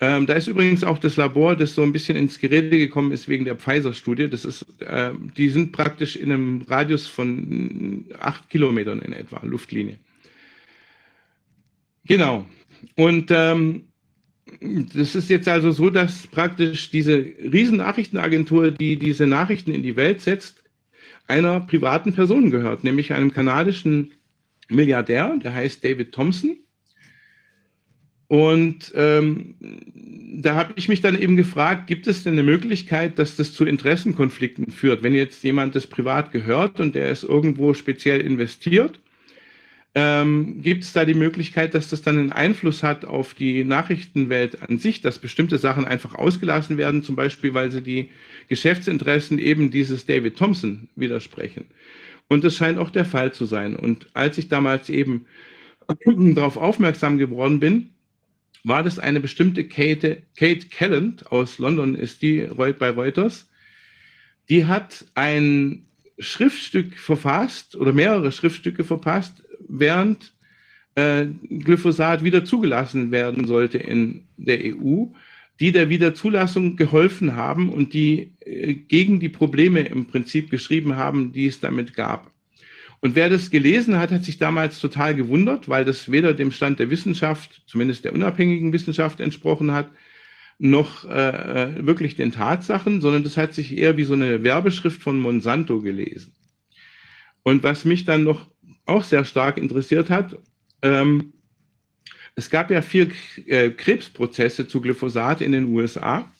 Ähm, 0.00 0.26
da 0.26 0.34
ist 0.34 0.46
übrigens 0.46 0.84
auch 0.84 0.98
das 0.98 1.16
Labor, 1.16 1.56
das 1.56 1.74
so 1.74 1.82
ein 1.82 1.92
bisschen 1.92 2.16
ins 2.16 2.38
Gerede 2.38 2.78
gekommen 2.78 3.10
ist 3.10 3.28
wegen 3.28 3.44
der 3.44 3.56
Pfizer-Studie. 3.56 4.28
Das 4.28 4.44
ist, 4.44 4.64
äh, 4.80 5.10
die 5.36 5.48
sind 5.48 5.72
praktisch 5.72 6.14
in 6.14 6.30
einem 6.30 6.62
Radius 6.68 7.08
von 7.08 8.04
acht 8.20 8.48
Kilometern 8.48 9.00
in 9.00 9.12
etwa, 9.12 9.40
Luftlinie. 9.44 9.98
Genau. 12.06 12.46
Und 12.94 13.30
ähm, 13.32 13.87
das 14.94 15.14
ist 15.14 15.30
jetzt 15.30 15.48
also 15.48 15.70
so, 15.70 15.90
dass 15.90 16.26
praktisch 16.26 16.90
diese 16.90 17.16
Riesennachrichtenagentur, 17.16 18.70
die 18.70 18.98
diese 18.98 19.26
Nachrichten 19.26 19.72
in 19.72 19.82
die 19.82 19.96
Welt 19.96 20.20
setzt, 20.20 20.62
einer 21.26 21.60
privaten 21.60 22.12
Person 22.12 22.50
gehört, 22.50 22.84
nämlich 22.84 23.12
einem 23.12 23.32
kanadischen 23.32 24.12
Milliardär, 24.68 25.36
der 25.42 25.54
heißt 25.54 25.84
David 25.84 26.12
Thompson. 26.12 26.56
Und 28.26 28.92
ähm, 28.94 29.54
da 30.42 30.54
habe 30.54 30.74
ich 30.76 30.88
mich 30.88 31.00
dann 31.00 31.18
eben 31.18 31.36
gefragt, 31.36 31.86
gibt 31.86 32.06
es 32.06 32.24
denn 32.24 32.34
eine 32.34 32.42
Möglichkeit, 32.42 33.18
dass 33.18 33.36
das 33.36 33.54
zu 33.54 33.64
Interessenkonflikten 33.64 34.70
führt, 34.70 35.02
wenn 35.02 35.14
jetzt 35.14 35.42
jemand 35.44 35.74
das 35.74 35.86
privat 35.86 36.30
gehört 36.30 36.78
und 36.78 36.94
der 36.94 37.10
ist 37.10 37.24
irgendwo 37.24 37.72
speziell 37.72 38.20
investiert 38.20 39.00
ähm, 39.94 40.60
Gibt 40.62 40.84
es 40.84 40.92
da 40.92 41.04
die 41.04 41.14
Möglichkeit, 41.14 41.74
dass 41.74 41.88
das 41.88 42.02
dann 42.02 42.18
einen 42.18 42.32
Einfluss 42.32 42.82
hat 42.82 43.04
auf 43.04 43.34
die 43.34 43.64
Nachrichtenwelt 43.64 44.62
an 44.62 44.78
sich, 44.78 45.00
dass 45.00 45.18
bestimmte 45.18 45.58
Sachen 45.58 45.86
einfach 45.86 46.14
ausgelassen 46.14 46.76
werden, 46.76 47.02
zum 47.02 47.16
Beispiel, 47.16 47.54
weil 47.54 47.72
sie 47.72 47.82
die 47.82 48.10
Geschäftsinteressen 48.48 49.38
eben 49.38 49.70
dieses 49.70 50.06
David 50.06 50.36
Thompson 50.36 50.88
widersprechen? 50.94 51.64
Und 52.28 52.44
das 52.44 52.56
scheint 52.56 52.78
auch 52.78 52.90
der 52.90 53.06
Fall 53.06 53.32
zu 53.32 53.46
sein. 53.46 53.76
Und 53.76 54.08
als 54.12 54.36
ich 54.36 54.48
damals 54.48 54.90
eben 54.90 55.26
darauf 56.34 56.58
aufmerksam 56.58 57.16
geworden 57.16 57.58
bin, 57.58 57.90
war 58.64 58.82
das 58.82 58.98
eine 58.98 59.20
bestimmte 59.20 59.64
Kate, 59.64 60.22
Kate 60.36 60.68
Calland 60.68 61.32
aus 61.32 61.58
London, 61.58 61.94
ist 61.94 62.20
die 62.20 62.48
bei 62.78 62.90
Reuters. 62.90 63.48
Die 64.50 64.66
hat 64.66 65.06
ein 65.14 65.86
Schriftstück 66.18 66.98
verfasst 66.98 67.76
oder 67.76 67.92
mehrere 67.92 68.32
Schriftstücke 68.32 68.84
verfasst, 68.84 69.42
während 69.66 70.32
äh, 70.94 71.26
Glyphosat 71.48 72.24
wieder 72.24 72.44
zugelassen 72.44 73.10
werden 73.10 73.46
sollte 73.46 73.78
in 73.78 74.26
der 74.36 74.58
EU, 74.64 75.06
die 75.60 75.72
der 75.72 75.88
Wiederzulassung 75.88 76.76
geholfen 76.76 77.36
haben 77.36 77.70
und 77.70 77.92
die 77.92 78.32
äh, 78.40 78.74
gegen 78.74 79.20
die 79.20 79.28
Probleme 79.28 79.80
im 79.80 80.06
Prinzip 80.06 80.50
geschrieben 80.50 80.96
haben, 80.96 81.32
die 81.32 81.46
es 81.46 81.60
damit 81.60 81.94
gab. 81.94 82.30
Und 83.00 83.14
wer 83.14 83.30
das 83.30 83.50
gelesen 83.50 83.96
hat, 83.96 84.10
hat 84.10 84.24
sich 84.24 84.38
damals 84.38 84.80
total 84.80 85.14
gewundert, 85.14 85.68
weil 85.68 85.84
das 85.84 86.10
weder 86.10 86.34
dem 86.34 86.50
Stand 86.50 86.80
der 86.80 86.90
Wissenschaft, 86.90 87.62
zumindest 87.66 88.04
der 88.04 88.12
unabhängigen 88.12 88.72
Wissenschaft, 88.72 89.20
entsprochen 89.20 89.70
hat, 89.72 89.88
noch 90.58 91.04
äh, 91.04 91.68
äh, 91.78 91.86
wirklich 91.86 92.16
den 92.16 92.32
Tatsachen, 92.32 93.00
sondern 93.00 93.22
das 93.22 93.36
hat 93.36 93.54
sich 93.54 93.76
eher 93.76 93.96
wie 93.96 94.04
so 94.04 94.14
eine 94.14 94.42
Werbeschrift 94.42 95.00
von 95.00 95.20
Monsanto 95.20 95.80
gelesen. 95.80 96.34
Und 97.44 97.62
was 97.62 97.84
mich 97.84 98.04
dann 98.04 98.24
noch 98.24 98.48
auch 98.88 99.04
sehr 99.04 99.24
stark 99.24 99.58
interessiert 99.58 100.10
hat, 100.10 100.36
ähm, 100.82 101.32
es 102.34 102.50
gab 102.50 102.70
ja 102.70 102.82
vier 102.82 103.10
äh, 103.46 103.70
Krebsprozesse 103.70 104.68
zu 104.68 104.80
Glyphosat 104.80 105.40
in 105.40 105.52
den 105.52 105.74
USA. 105.74 106.30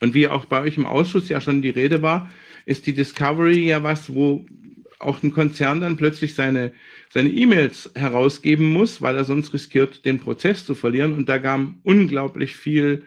Und 0.00 0.14
wie 0.14 0.28
auch 0.28 0.44
bei 0.44 0.60
euch 0.60 0.76
im 0.76 0.86
Ausschuss 0.86 1.28
ja 1.28 1.40
schon 1.40 1.62
die 1.62 1.70
Rede 1.70 2.00
war, 2.02 2.30
ist 2.64 2.86
die 2.86 2.94
Discovery 2.94 3.66
ja 3.66 3.82
was, 3.82 4.12
wo 4.12 4.46
auch 4.98 5.22
ein 5.22 5.32
Konzern 5.32 5.80
dann 5.80 5.96
plötzlich 5.96 6.34
seine 6.34 6.72
seine 7.16 7.30
E-Mails 7.30 7.90
herausgeben 7.94 8.72
muss, 8.72 9.00
weil 9.00 9.16
er 9.16 9.24
sonst 9.24 9.54
riskiert, 9.54 10.04
den 10.04 10.20
Prozess 10.20 10.64
zu 10.64 10.74
verlieren. 10.74 11.14
Und 11.14 11.28
da 11.28 11.38
kam 11.38 11.80
unglaublich 11.82 12.56
viel 12.56 13.04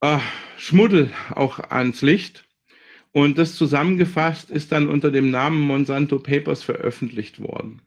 äh, 0.00 0.18
Schmuddel 0.56 1.10
auch 1.30 1.58
ans 1.58 2.02
Licht. 2.02 2.47
Und 3.12 3.38
das 3.38 3.54
zusammengefasst 3.56 4.50
ist 4.50 4.72
dann 4.72 4.88
unter 4.88 5.10
dem 5.10 5.30
Namen 5.30 5.60
Monsanto 5.60 6.18
Papers 6.18 6.62
veröffentlicht 6.62 7.40
worden. 7.40 7.80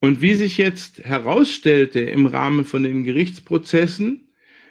Und 0.00 0.20
wie 0.20 0.34
sich 0.34 0.58
jetzt 0.58 0.98
herausstellte 1.04 2.00
im 2.00 2.26
Rahmen 2.26 2.64
von 2.64 2.82
den 2.82 3.04
Gerichtsprozessen, 3.04 4.28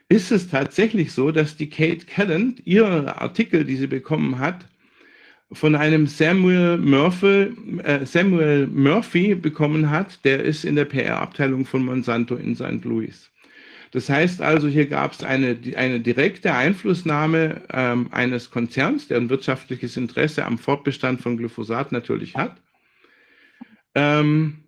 ist 0.09 0.31
es 0.31 0.49
tatsächlich 0.49 1.13
so, 1.13 1.31
dass 1.31 1.55
die 1.55 1.69
Kate 1.69 2.05
Calland 2.05 2.61
ihre 2.65 3.21
Artikel, 3.21 3.63
die 3.63 3.77
sie 3.77 3.87
bekommen 3.87 4.39
hat, 4.39 4.65
von 5.53 5.75
einem 5.75 6.07
Samuel 6.07 6.77
Murphy, 6.77 7.53
äh, 7.83 8.05
Samuel 8.05 8.67
Murphy 8.67 9.35
bekommen 9.35 9.89
hat, 9.89 10.23
der 10.25 10.43
ist 10.43 10.65
in 10.65 10.75
der 10.75 10.85
PR-Abteilung 10.85 11.65
von 11.65 11.85
Monsanto 11.85 12.35
in 12.35 12.55
St. 12.55 12.83
Louis. 12.83 13.30
Das 13.91 14.09
heißt 14.09 14.41
also, 14.41 14.69
hier 14.69 14.87
gab 14.87 15.11
es 15.11 15.23
eine, 15.23 15.57
eine 15.75 15.99
direkte 15.99 16.53
Einflussnahme 16.53 17.63
ähm, 17.73 18.07
eines 18.11 18.49
Konzerns, 18.49 19.09
der 19.09 19.17
ein 19.17 19.29
wirtschaftliches 19.29 19.97
Interesse 19.97 20.45
am 20.45 20.57
Fortbestand 20.57 21.21
von 21.21 21.35
Glyphosat 21.35 21.91
natürlich 21.91 22.35
hat. 22.35 22.61
Ähm, 23.93 24.63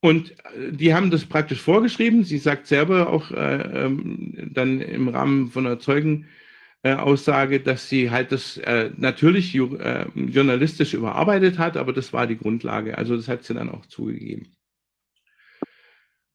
und 0.00 0.30
äh, 0.30 0.72
die 0.72 0.94
haben 0.94 1.10
das 1.10 1.24
praktisch 1.24 1.60
vorgeschrieben. 1.60 2.22
Sie 2.22 2.38
sagt 2.38 2.68
selber 2.68 3.08
auch 3.10 3.32
äh, 3.32 3.86
ähm, 3.86 4.50
dann 4.52 4.80
im 4.80 5.08
Rahmen 5.08 5.50
von 5.50 5.66
einer 5.66 5.80
Zeugenaussage, 5.80 7.58
dass 7.58 7.88
sie 7.88 8.10
halt 8.10 8.30
das 8.30 8.56
äh, 8.58 8.92
natürlich 8.96 9.52
ju 9.52 9.74
äh, 9.76 10.06
journalistisch 10.14 10.94
überarbeitet 10.94 11.58
hat, 11.58 11.76
aber 11.76 11.92
das 11.92 12.12
war 12.12 12.28
die 12.28 12.38
Grundlage. 12.38 12.96
Also 12.96 13.16
das 13.16 13.26
hat 13.26 13.42
sie 13.42 13.54
dann 13.54 13.70
auch 13.70 13.86
zugegeben. 13.86 14.46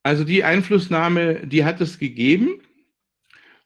Also 0.03 0.25
die 0.25 0.43
Einflussnahme, 0.43 1.48
die 1.48 1.64
hat 1.64 1.82
es 1.82 1.98
gegeben. 1.98 2.59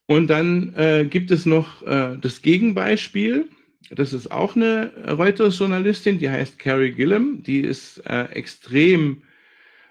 Und 0.05 0.27
dann 0.27 0.73
äh, 0.75 1.05
gibt 1.09 1.31
es 1.31 1.45
noch 1.45 1.81
äh, 1.85 2.17
das 2.21 2.41
Gegenbeispiel. 2.41 3.49
Das 3.89 4.13
ist 4.13 4.31
auch 4.31 4.55
eine 4.55 4.91
Reuters-Journalistin, 5.07 6.19
die 6.19 6.29
heißt 6.29 6.59
Carrie 6.59 6.91
Gillum. 6.91 7.43
Die 7.43 7.61
ist 7.61 7.97
äh, 8.05 8.25
extrem 8.31 9.23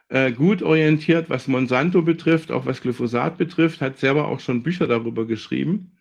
äh, 0.08 0.32
gut 0.32 0.62
orientiert, 0.62 1.28
was 1.28 1.48
Monsanto 1.48 2.02
betrifft, 2.02 2.50
auch 2.50 2.64
was 2.64 2.80
Glyphosat 2.80 3.36
betrifft, 3.38 3.80
hat 3.80 3.98
selber 3.98 4.28
auch 4.28 4.40
schon 4.40 4.62
Bücher 4.62 4.86
darüber 4.86 5.26
geschrieben. 5.26 5.92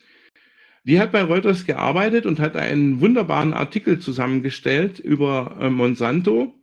Die 0.84 1.00
hat 1.00 1.12
bei 1.12 1.24
Reuters 1.24 1.66
gearbeitet 1.66 2.28
und 2.28 2.40
hat 2.40 2.56
einen 2.56 3.02
wunderbaren 3.02 3.54
Artikel 3.54 4.00
zusammengestellt 4.00 5.00
über 5.00 5.58
äh, 5.60 5.70
Monsanto 5.70 6.54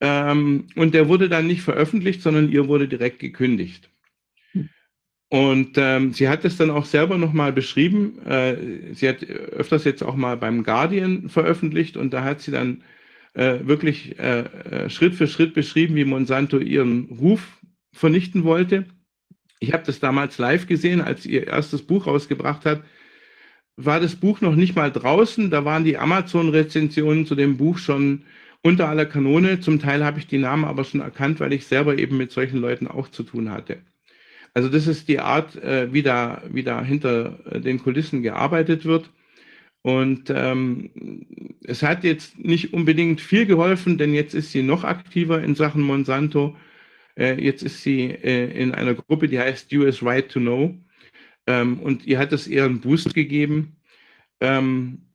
ähm, 0.00 0.66
und 0.76 0.94
der 0.94 1.08
wurde 1.08 1.28
dann 1.28 1.46
nicht 1.46 1.62
veröffentlicht, 1.62 2.22
sondern 2.22 2.50
ihr 2.50 2.68
wurde 2.68 2.88
direkt 2.88 3.18
gekündigt. 3.18 3.90
Und 5.30 5.72
ähm, 5.76 6.12
sie 6.14 6.28
hat 6.28 6.44
es 6.44 6.56
dann 6.56 6.70
auch 6.70 6.86
selber 6.86 7.18
nochmal 7.18 7.52
beschrieben. 7.52 8.18
Äh, 8.26 8.94
sie 8.94 9.08
hat 9.08 9.22
öfters 9.22 9.84
jetzt 9.84 10.02
auch 10.02 10.16
mal 10.16 10.36
beim 10.36 10.64
Guardian 10.64 11.28
veröffentlicht 11.28 11.96
und 11.98 12.14
da 12.14 12.24
hat 12.24 12.40
sie 12.40 12.50
dann 12.50 12.82
äh, 13.34 13.58
wirklich 13.62 14.18
äh, 14.18 14.40
äh 14.40 14.90
Schritt 14.90 15.14
für 15.14 15.26
Schritt 15.26 15.52
beschrieben, 15.52 15.96
wie 15.96 16.06
Monsanto 16.06 16.58
ihren 16.58 17.06
Ruf 17.06 17.58
vernichten 17.92 18.44
wollte. 18.44 18.86
Ich 19.60 19.72
habe 19.72 19.84
das 19.84 20.00
damals 20.00 20.38
live 20.38 20.66
gesehen, 20.66 21.02
als 21.02 21.24
sie 21.24 21.32
ihr 21.32 21.46
erstes 21.46 21.82
Buch 21.82 22.06
rausgebracht 22.06 22.64
hat. 22.64 22.82
War 23.76 24.00
das 24.00 24.16
Buch 24.16 24.40
noch 24.40 24.56
nicht 24.56 24.76
mal 24.76 24.90
draußen, 24.90 25.50
da 25.50 25.64
waren 25.64 25.84
die 25.84 25.98
Amazon-Rezensionen 25.98 27.26
zu 27.26 27.34
dem 27.34 27.58
Buch 27.58 27.78
schon 27.78 28.24
unter 28.62 28.88
aller 28.88 29.06
Kanone. 29.06 29.60
Zum 29.60 29.80
Teil 29.80 30.04
habe 30.04 30.18
ich 30.18 30.26
die 30.26 30.38
Namen 30.38 30.64
aber 30.64 30.84
schon 30.84 31.00
erkannt, 31.00 31.40
weil 31.40 31.52
ich 31.52 31.66
selber 31.66 31.98
eben 31.98 32.16
mit 32.16 32.32
solchen 32.32 32.58
Leuten 32.60 32.86
auch 32.86 33.08
zu 33.08 33.22
tun 33.22 33.50
hatte. 33.50 33.78
Also 34.54 34.68
das 34.68 34.86
ist 34.86 35.08
die 35.08 35.20
Art, 35.20 35.56
äh, 35.56 35.92
wie, 35.92 36.02
da, 36.02 36.42
wie 36.50 36.62
da 36.62 36.82
hinter 36.82 37.38
äh, 37.50 37.60
den 37.60 37.78
Kulissen 37.78 38.22
gearbeitet 38.22 38.84
wird. 38.84 39.10
Und 39.82 40.30
ähm, 40.34 40.90
es 41.64 41.82
hat 41.82 42.04
jetzt 42.04 42.38
nicht 42.38 42.72
unbedingt 42.72 43.20
viel 43.20 43.46
geholfen, 43.46 43.96
denn 43.98 44.12
jetzt 44.14 44.34
ist 44.34 44.52
sie 44.52 44.62
noch 44.62 44.84
aktiver 44.84 45.42
in 45.42 45.54
Sachen 45.54 45.82
Monsanto. 45.82 46.56
Äh, 47.16 47.42
jetzt 47.42 47.62
ist 47.62 47.82
sie 47.82 48.10
äh, 48.10 48.50
in 48.50 48.74
einer 48.74 48.94
Gruppe, 48.94 49.28
die 49.28 49.38
heißt 49.38 49.72
US 49.74 50.02
Right 50.02 50.28
to 50.30 50.40
Know. 50.40 50.74
Ähm, 51.46 51.78
und 51.80 52.06
ihr 52.06 52.18
hat 52.18 52.32
es 52.32 52.46
eher 52.46 52.64
einen 52.64 52.80
Boost 52.80 53.14
gegeben. 53.14 53.76
Ähm, 54.40 55.07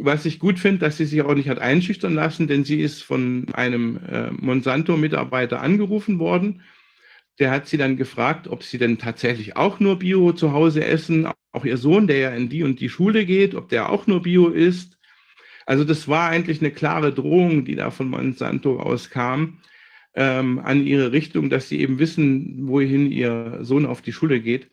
was 0.00 0.24
ich 0.24 0.38
gut 0.38 0.58
finde, 0.58 0.80
dass 0.80 0.96
sie 0.96 1.06
sich 1.06 1.22
auch 1.22 1.34
nicht 1.34 1.48
hat 1.48 1.58
einschüchtern 1.58 2.14
lassen, 2.14 2.46
denn 2.46 2.64
sie 2.64 2.80
ist 2.80 3.02
von 3.02 3.46
einem 3.52 3.98
äh, 4.08 4.30
Monsanto-Mitarbeiter 4.30 5.60
angerufen 5.60 6.18
worden. 6.18 6.62
Der 7.38 7.50
hat 7.50 7.66
sie 7.66 7.76
dann 7.76 7.96
gefragt, 7.96 8.48
ob 8.48 8.62
sie 8.62 8.78
denn 8.78 8.98
tatsächlich 8.98 9.56
auch 9.56 9.80
nur 9.80 9.98
Bio 9.98 10.32
zu 10.32 10.52
Hause 10.52 10.84
essen. 10.84 11.28
Auch 11.52 11.64
ihr 11.64 11.76
Sohn, 11.76 12.06
der 12.06 12.18
ja 12.18 12.30
in 12.30 12.48
die 12.48 12.62
und 12.62 12.80
die 12.80 12.88
Schule 12.88 13.24
geht, 13.24 13.54
ob 13.54 13.68
der 13.68 13.90
auch 13.90 14.06
nur 14.06 14.22
Bio 14.22 14.48
isst. 14.48 14.98
Also 15.66 15.84
das 15.84 16.08
war 16.08 16.28
eigentlich 16.28 16.60
eine 16.60 16.70
klare 16.70 17.12
Drohung, 17.12 17.64
die 17.64 17.76
da 17.76 17.90
von 17.90 18.08
Monsanto 18.08 18.80
auskam, 18.80 19.58
ähm, 20.14 20.58
an 20.58 20.86
ihre 20.86 21.12
Richtung, 21.12 21.50
dass 21.50 21.68
sie 21.68 21.80
eben 21.80 21.98
wissen, 21.98 22.68
wohin 22.68 23.10
ihr 23.10 23.60
Sohn 23.62 23.86
auf 23.86 24.02
die 24.02 24.12
Schule 24.12 24.40
geht. 24.40 24.68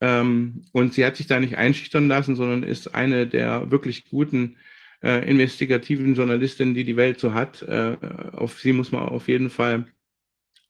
Ähm, 0.00 0.62
und 0.72 0.94
sie 0.94 1.04
hat 1.04 1.16
sich 1.16 1.26
da 1.26 1.40
nicht 1.40 1.56
einschüchtern 1.56 2.08
lassen, 2.08 2.36
sondern 2.36 2.62
ist 2.62 2.94
eine 2.94 3.26
der 3.26 3.70
wirklich 3.70 4.08
guten 4.08 4.56
äh, 5.02 5.28
investigativen 5.28 6.14
Journalistinnen, 6.14 6.74
die 6.74 6.84
die 6.84 6.96
Welt 6.96 7.20
so 7.20 7.34
hat. 7.34 7.62
Äh, 7.62 7.96
auf 8.32 8.60
sie 8.60 8.72
muss 8.72 8.92
man 8.92 9.02
auf 9.02 9.28
jeden 9.28 9.50
Fall 9.50 9.86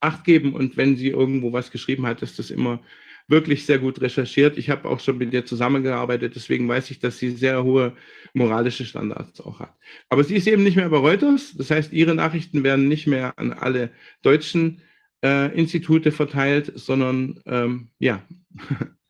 Acht 0.01 0.23
geben. 0.23 0.53
Und 0.53 0.77
wenn 0.77 0.97
sie 0.97 1.09
irgendwo 1.09 1.53
was 1.53 1.69
geschrieben 1.69 2.07
hat, 2.07 2.23
ist 2.23 2.39
das 2.39 2.49
immer 2.49 2.79
wirklich 3.27 3.65
sehr 3.67 3.77
gut 3.77 4.01
recherchiert. 4.01 4.57
Ich 4.57 4.69
habe 4.71 4.89
auch 4.89 4.99
schon 4.99 5.19
mit 5.19 5.31
ihr 5.31 5.45
zusammengearbeitet, 5.45 6.35
deswegen 6.35 6.67
weiß 6.67 6.89
ich, 6.89 6.99
dass 6.99 7.19
sie 7.19 7.29
sehr 7.29 7.63
hohe 7.63 7.95
moralische 8.33 8.83
Standards 8.83 9.39
auch 9.41 9.59
hat. 9.59 9.75
Aber 10.09 10.23
sie 10.23 10.35
ist 10.35 10.47
eben 10.47 10.63
nicht 10.63 10.75
mehr 10.75 10.89
bei 10.89 10.97
Reuters. 10.97 11.55
Das 11.55 11.69
heißt, 11.69 11.93
ihre 11.93 12.15
Nachrichten 12.15 12.63
werden 12.63 12.87
nicht 12.87 13.05
mehr 13.05 13.37
an 13.37 13.53
alle 13.53 13.91
deutschen 14.23 14.81
äh, 15.23 15.55
Institute 15.55 16.11
verteilt, 16.11 16.71
sondern 16.75 17.39
ähm, 17.45 17.89
ja, 17.99 18.23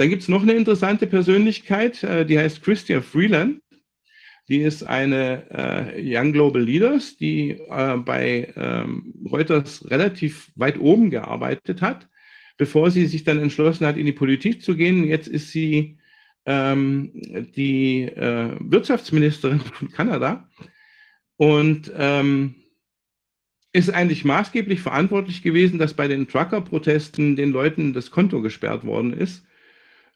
Dann 0.00 0.08
gibt 0.08 0.22
es 0.22 0.28
noch 0.28 0.40
eine 0.40 0.54
interessante 0.54 1.06
Persönlichkeit, 1.06 2.02
äh, 2.04 2.24
die 2.24 2.38
heißt 2.38 2.62
Christian 2.62 3.02
Freeland. 3.02 3.60
Die 4.48 4.62
ist 4.62 4.82
eine 4.82 5.44
äh, 5.50 6.00
Young 6.02 6.32
Global 6.32 6.62
Leaders, 6.62 7.18
die 7.18 7.50
äh, 7.50 7.98
bei 7.98 8.50
ähm, 8.56 9.12
Reuters 9.30 9.90
relativ 9.90 10.52
weit 10.54 10.80
oben 10.80 11.10
gearbeitet 11.10 11.82
hat, 11.82 12.08
bevor 12.56 12.90
sie 12.90 13.04
sich 13.04 13.24
dann 13.24 13.40
entschlossen 13.40 13.86
hat, 13.86 13.98
in 13.98 14.06
die 14.06 14.12
Politik 14.12 14.62
zu 14.62 14.74
gehen. 14.74 15.04
Jetzt 15.04 15.28
ist 15.28 15.50
sie 15.50 15.98
ähm, 16.46 17.10
die 17.54 18.04
äh, 18.04 18.56
Wirtschaftsministerin 18.58 19.60
von 19.60 19.90
Kanada 19.90 20.48
und 21.36 21.92
ähm, 21.94 22.54
ist 23.74 23.90
eigentlich 23.90 24.24
maßgeblich 24.24 24.80
verantwortlich 24.80 25.42
gewesen, 25.42 25.78
dass 25.78 25.92
bei 25.92 26.08
den 26.08 26.26
Trucker-Protesten 26.26 27.36
den 27.36 27.52
Leuten 27.52 27.92
das 27.92 28.10
Konto 28.10 28.40
gesperrt 28.40 28.86
worden 28.86 29.12
ist 29.12 29.44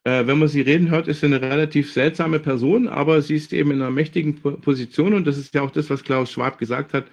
äh, 0.05 0.27
wenn 0.27 0.39
man 0.39 0.49
sie 0.49 0.61
reden 0.61 0.91
hört, 0.91 1.09
ist 1.09 1.21
sie 1.21 1.27
eine 1.27 1.41
relativ 1.41 1.93
seltsame 1.93 2.39
Person, 2.39 2.89
aber 2.89 3.23
sie 3.23 3.37
ist 3.37 3.53
eben 3.53 3.71
in 3.71 3.83
einer 3.83 3.91
mächtigen 3.91 4.41
Position 4.41 5.15
und 5.15 5.27
das 5.27 5.39
ist 5.39 5.55
ja 5.55 5.63
auch 5.63 5.71
das, 5.71 5.91
was 5.91 6.05
Klaus 6.05 6.33
Schwab 6.33 6.59
gesagt 6.59 6.95
hat. 6.95 7.07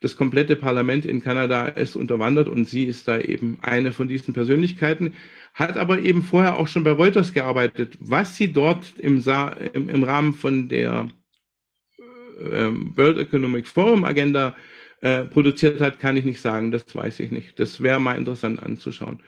das 0.00 0.16
komplette 0.16 0.56
Parlament 0.56 1.06
in 1.06 1.22
Kanada 1.22 1.66
ist 1.68 1.96
unterwandert 1.96 2.48
und 2.48 2.68
sie 2.68 2.84
ist 2.84 3.08
da 3.08 3.18
eben 3.18 3.58
eine 3.62 3.92
von 3.92 4.08
diesen 4.08 4.34
Persönlichkeiten, 4.34 5.14
hat 5.54 5.76
aber 5.76 6.00
eben 6.00 6.22
vorher 6.22 6.58
auch 6.58 6.68
schon 6.68 6.84
bei 6.84 6.92
Reuters 6.92 7.32
gearbeitet. 7.32 7.96
Was 8.00 8.36
sie 8.36 8.52
dort 8.52 8.94
im, 8.98 9.20
Sa 9.20 9.48
im, 9.72 9.88
im 9.88 10.02
Rahmen 10.04 10.34
von 10.34 10.68
der 10.68 11.08
äh, 12.38 12.70
World 12.94 13.18
Economic 13.18 13.66
Forum 13.66 14.04
Agenda 14.04 14.54
äh, 15.00 15.24
produziert 15.24 15.80
hat, 15.80 15.98
kann 15.98 16.16
ich 16.16 16.24
nicht 16.24 16.40
sagen, 16.40 16.70
das 16.70 16.84
weiß 16.94 17.20
ich 17.20 17.30
nicht. 17.30 17.58
Das 17.58 17.82
wäre 17.82 18.00
mal 18.00 18.18
interessant 18.18 18.62
anzuschauen. 18.62 19.22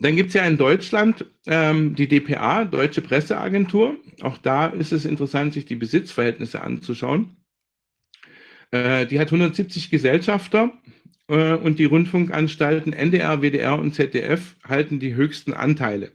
Dann 0.00 0.16
gibt 0.16 0.28
es 0.28 0.34
ja 0.34 0.44
in 0.44 0.56
Deutschland 0.56 1.24
ähm, 1.46 1.94
die 1.94 2.08
DPA, 2.08 2.64
Deutsche 2.64 3.00
Presseagentur. 3.00 3.96
Auch 4.22 4.38
da 4.38 4.66
ist 4.66 4.92
es 4.92 5.04
interessant, 5.04 5.54
sich 5.54 5.66
die 5.66 5.76
Besitzverhältnisse 5.76 6.60
anzuschauen. 6.60 7.36
Äh, 8.70 9.06
die 9.06 9.20
hat 9.20 9.28
170 9.28 9.90
Gesellschafter 9.90 10.72
äh, 11.28 11.54
und 11.54 11.78
die 11.78 11.84
Rundfunkanstalten 11.84 12.92
NDR, 12.92 13.40
WDR 13.40 13.78
und 13.78 13.94
ZDF 13.94 14.56
halten 14.64 14.98
die 14.98 15.14
höchsten 15.14 15.52
Anteile. 15.52 16.12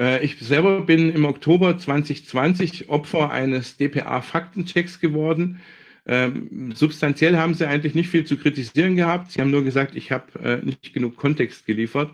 Äh, 0.00 0.24
ich 0.24 0.38
selber 0.40 0.82
bin 0.82 1.10
im 1.10 1.24
Oktober 1.24 1.78
2020 1.78 2.88
Opfer 2.88 3.30
eines 3.30 3.76
DPA-Faktenchecks 3.76 5.00
geworden. 5.00 5.60
Ähm, 6.06 6.72
substanziell 6.74 7.36
haben 7.36 7.54
sie 7.54 7.66
eigentlich 7.66 7.94
nicht 7.94 8.08
viel 8.08 8.24
zu 8.24 8.36
kritisieren 8.36 8.96
gehabt. 8.96 9.32
Sie 9.32 9.40
haben 9.40 9.50
nur 9.50 9.64
gesagt, 9.64 9.96
ich 9.96 10.12
habe 10.12 10.38
äh, 10.38 10.64
nicht 10.64 10.92
genug 10.92 11.16
Kontext 11.16 11.66
geliefert. 11.66 12.12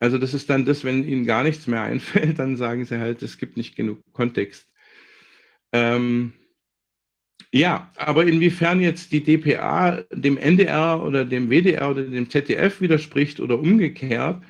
Also 0.00 0.18
das 0.18 0.34
ist 0.34 0.50
dann 0.50 0.64
das, 0.64 0.84
wenn 0.84 1.06
ihnen 1.06 1.24
gar 1.24 1.44
nichts 1.44 1.66
mehr 1.66 1.82
einfällt, 1.82 2.38
dann 2.38 2.56
sagen 2.56 2.84
sie 2.84 2.98
halt, 2.98 3.22
es 3.22 3.38
gibt 3.38 3.56
nicht 3.56 3.76
genug 3.76 4.00
Kontext. 4.12 4.66
Ähm, 5.72 6.32
ja, 7.52 7.90
aber 7.96 8.26
inwiefern 8.26 8.80
jetzt 8.80 9.12
die 9.12 9.22
DPA 9.22 10.02
dem 10.12 10.36
NDR 10.36 11.02
oder 11.02 11.24
dem 11.24 11.48
WDR 11.48 11.90
oder 11.90 12.02
dem 12.02 12.28
ZDF 12.28 12.80
widerspricht 12.80 13.40
oder 13.40 13.58
umgekehrt, 13.58 14.42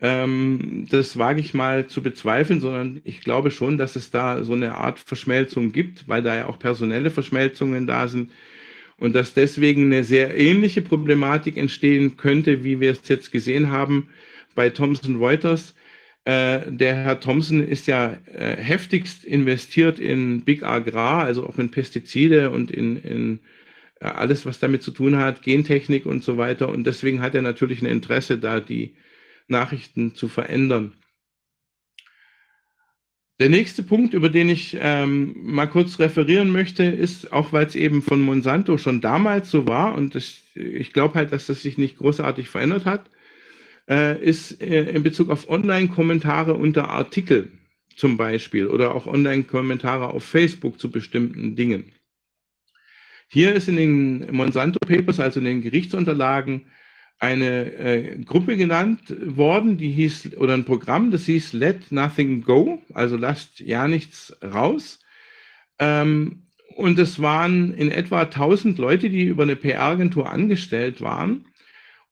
ähm, 0.00 0.86
das 0.90 1.18
wage 1.18 1.40
ich 1.40 1.54
mal 1.54 1.86
zu 1.86 2.02
bezweifeln, 2.02 2.60
sondern 2.60 3.00
ich 3.04 3.20
glaube 3.20 3.50
schon, 3.50 3.78
dass 3.78 3.96
es 3.96 4.10
da 4.10 4.42
so 4.44 4.52
eine 4.52 4.74
Art 4.76 4.98
Verschmelzung 4.98 5.72
gibt, 5.72 6.08
weil 6.08 6.22
da 6.22 6.34
ja 6.36 6.46
auch 6.46 6.58
personelle 6.58 7.10
Verschmelzungen 7.10 7.86
da 7.86 8.08
sind 8.08 8.30
und 8.98 9.14
dass 9.14 9.34
deswegen 9.34 9.86
eine 9.86 10.04
sehr 10.04 10.36
ähnliche 10.36 10.82
Problematik 10.82 11.56
entstehen 11.56 12.16
könnte, 12.16 12.64
wie 12.64 12.80
wir 12.80 12.92
es 12.92 13.08
jetzt 13.08 13.32
gesehen 13.32 13.70
haben 13.70 14.08
bei 14.54 14.70
Thomson 14.70 15.16
Reuters. 15.16 15.74
Äh, 16.24 16.72
der 16.72 16.94
Herr 16.96 17.20
Thomson 17.20 17.66
ist 17.66 17.86
ja 17.86 18.16
äh, 18.32 18.56
heftigst 18.56 19.24
investiert 19.24 19.98
in 19.98 20.42
Big 20.42 20.62
Agrar, 20.62 21.24
also 21.24 21.46
auch 21.46 21.58
in 21.58 21.70
Pestizide 21.70 22.50
und 22.50 22.70
in, 22.70 22.96
in 23.02 23.40
äh, 24.00 24.06
alles, 24.06 24.46
was 24.46 24.58
damit 24.58 24.82
zu 24.82 24.90
tun 24.90 25.16
hat, 25.16 25.42
Gentechnik 25.42 26.06
und 26.06 26.24
so 26.24 26.38
weiter. 26.38 26.68
Und 26.68 26.84
deswegen 26.86 27.20
hat 27.20 27.34
er 27.34 27.42
natürlich 27.42 27.82
ein 27.82 27.86
Interesse, 27.86 28.38
da 28.38 28.60
die 28.60 28.94
Nachrichten 29.48 30.14
zu 30.14 30.28
verändern. 30.28 30.94
Der 33.40 33.48
nächste 33.48 33.82
Punkt, 33.82 34.14
über 34.14 34.28
den 34.28 34.48
ich 34.48 34.76
ähm, 34.80 35.34
mal 35.36 35.66
kurz 35.66 35.98
referieren 35.98 36.52
möchte, 36.52 36.84
ist, 36.84 37.32
auch 37.32 37.52
weil 37.52 37.66
es 37.66 37.74
eben 37.74 38.00
von 38.00 38.22
Monsanto 38.22 38.78
schon 38.78 39.00
damals 39.00 39.50
so 39.50 39.66
war 39.66 39.94
und 39.94 40.14
das, 40.14 40.40
ich 40.54 40.92
glaube 40.92 41.14
halt, 41.16 41.32
dass 41.32 41.46
das 41.46 41.62
sich 41.62 41.76
nicht 41.76 41.98
großartig 41.98 42.48
verändert 42.48 42.84
hat, 42.84 43.10
äh, 43.88 44.22
ist 44.22 44.62
äh, 44.62 44.84
in 44.84 45.02
Bezug 45.02 45.30
auf 45.30 45.48
Online-Kommentare 45.48 46.54
unter 46.54 46.90
Artikel 46.90 47.50
zum 47.96 48.16
Beispiel 48.16 48.68
oder 48.68 48.94
auch 48.94 49.06
Online-Kommentare 49.06 50.08
auf 50.08 50.24
Facebook 50.24 50.78
zu 50.78 50.90
bestimmten 50.90 51.56
Dingen. 51.56 51.92
Hier 53.28 53.52
ist 53.54 53.68
in 53.68 53.76
den 53.76 54.32
Monsanto 54.32 54.78
Papers, 54.78 55.18
also 55.18 55.40
in 55.40 55.46
den 55.46 55.62
Gerichtsunterlagen, 55.62 56.66
eine 57.24 57.72
äh, 57.72 58.18
Gruppe 58.24 58.56
genannt 58.56 59.14
worden, 59.24 59.78
die 59.78 59.90
hieß, 59.90 60.36
oder 60.36 60.54
ein 60.54 60.64
Programm, 60.64 61.10
das 61.10 61.24
hieß 61.24 61.54
Let 61.54 61.90
Nothing 61.90 62.42
Go, 62.42 62.82
also 62.92 63.16
lasst 63.16 63.60
ja 63.60 63.88
nichts 63.88 64.36
raus. 64.42 65.00
Ähm, 65.78 66.42
und 66.76 66.98
es 66.98 67.20
waren 67.20 67.72
in 67.74 67.90
etwa 67.90 68.22
1000 68.22 68.78
Leute, 68.78 69.08
die 69.08 69.24
über 69.24 69.44
eine 69.44 69.56
PR-Agentur 69.56 70.30
angestellt 70.30 71.00
waren 71.00 71.46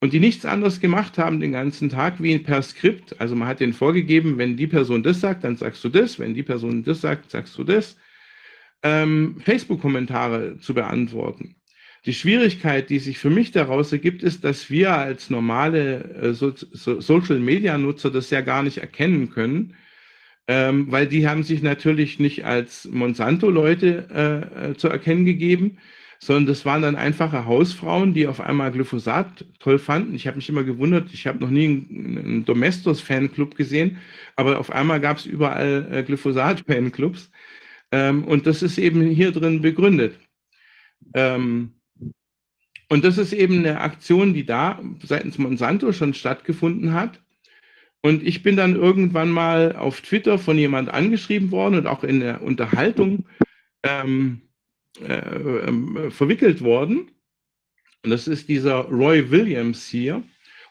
und 0.00 0.12
die 0.12 0.20
nichts 0.20 0.44
anderes 0.44 0.80
gemacht 0.80 1.18
haben 1.18 1.40
den 1.40 1.52
ganzen 1.52 1.88
Tag 1.88 2.22
wie 2.22 2.38
per 2.38 2.62
Skript. 2.62 3.20
Also 3.20 3.36
man 3.36 3.48
hat 3.48 3.60
denen 3.60 3.72
vorgegeben, 3.72 4.38
wenn 4.38 4.56
die 4.56 4.66
Person 4.66 5.02
das 5.02 5.20
sagt, 5.20 5.44
dann 5.44 5.56
sagst 5.56 5.82
du 5.84 5.88
das, 5.88 6.18
wenn 6.18 6.34
die 6.34 6.42
Person 6.42 6.84
das 6.84 7.00
sagt, 7.00 7.30
sagst 7.30 7.58
du 7.58 7.64
das. 7.64 7.96
Ähm, 8.82 9.40
Facebook-Kommentare 9.44 10.58
zu 10.58 10.74
beantworten. 10.74 11.56
Die 12.04 12.14
Schwierigkeit, 12.14 12.90
die 12.90 12.98
sich 12.98 13.18
für 13.18 13.30
mich 13.30 13.52
daraus 13.52 13.92
ergibt, 13.92 14.24
ist, 14.24 14.42
dass 14.42 14.70
wir 14.70 14.92
als 14.96 15.30
normale 15.30 16.02
äh, 16.14 16.34
so 16.34 16.52
so 16.56 17.00
Social-Media-Nutzer 17.00 18.10
das 18.10 18.30
ja 18.30 18.40
gar 18.40 18.64
nicht 18.64 18.78
erkennen 18.78 19.30
können, 19.30 19.76
ähm, 20.48 20.90
weil 20.90 21.06
die 21.06 21.28
haben 21.28 21.44
sich 21.44 21.62
natürlich 21.62 22.18
nicht 22.18 22.44
als 22.44 22.88
Monsanto-Leute 22.90 24.08
äh, 24.10 24.70
äh, 24.70 24.76
zu 24.76 24.88
erkennen 24.88 25.24
gegeben, 25.24 25.78
sondern 26.18 26.46
das 26.46 26.64
waren 26.64 26.82
dann 26.82 26.96
einfache 26.96 27.46
Hausfrauen, 27.46 28.14
die 28.14 28.26
auf 28.26 28.40
einmal 28.40 28.72
Glyphosat 28.72 29.44
toll 29.60 29.78
fanden. 29.78 30.14
Ich 30.16 30.26
habe 30.26 30.36
mich 30.36 30.48
immer 30.48 30.64
gewundert, 30.64 31.12
ich 31.12 31.26
habe 31.28 31.38
noch 31.38 31.50
nie 31.50 31.66
einen, 31.66 32.44
Domestos-Fanclub 32.44 33.54
gesehen, 33.54 33.98
aber 34.36 34.58
auf 34.58 34.70
einmal 34.72 35.00
gab 35.00 35.18
es 35.18 35.26
überall 35.26 36.04
Glyphosat-Fanclubs. 36.04 37.30
Ähm, 37.92 38.24
und 38.24 38.46
das 38.46 38.62
ist 38.62 38.78
eben 38.78 39.02
hier 39.02 39.32
drin 39.32 39.62
begründet. 39.62 40.18
Ähm, 41.14 41.74
und 42.92 43.04
das 43.04 43.16
ist 43.16 43.32
eben 43.32 43.60
eine 43.60 43.80
Aktion, 43.80 44.34
die 44.34 44.44
da 44.44 44.78
seitens 45.02 45.38
Monsanto 45.38 45.94
schon 45.94 46.12
stattgefunden 46.12 46.92
hat. 46.92 47.22
Und 48.02 48.22
ich 48.22 48.42
bin 48.42 48.54
dann 48.54 48.76
irgendwann 48.76 49.30
mal 49.30 49.74
auf 49.76 50.02
Twitter 50.02 50.38
von 50.38 50.58
jemand 50.58 50.90
angeschrieben 50.90 51.50
worden 51.52 51.76
und 51.76 51.86
auch 51.86 52.04
in 52.04 52.20
der 52.20 52.42
Unterhaltung 52.42 53.24
ähm, 53.82 54.42
äh, 55.00 55.14
äh, 55.14 56.10
verwickelt 56.10 56.60
worden. 56.60 57.10
Und 58.04 58.10
das 58.10 58.28
ist 58.28 58.50
dieser 58.50 58.82
Roy 58.82 59.30
Williams 59.30 59.88
hier. 59.88 60.22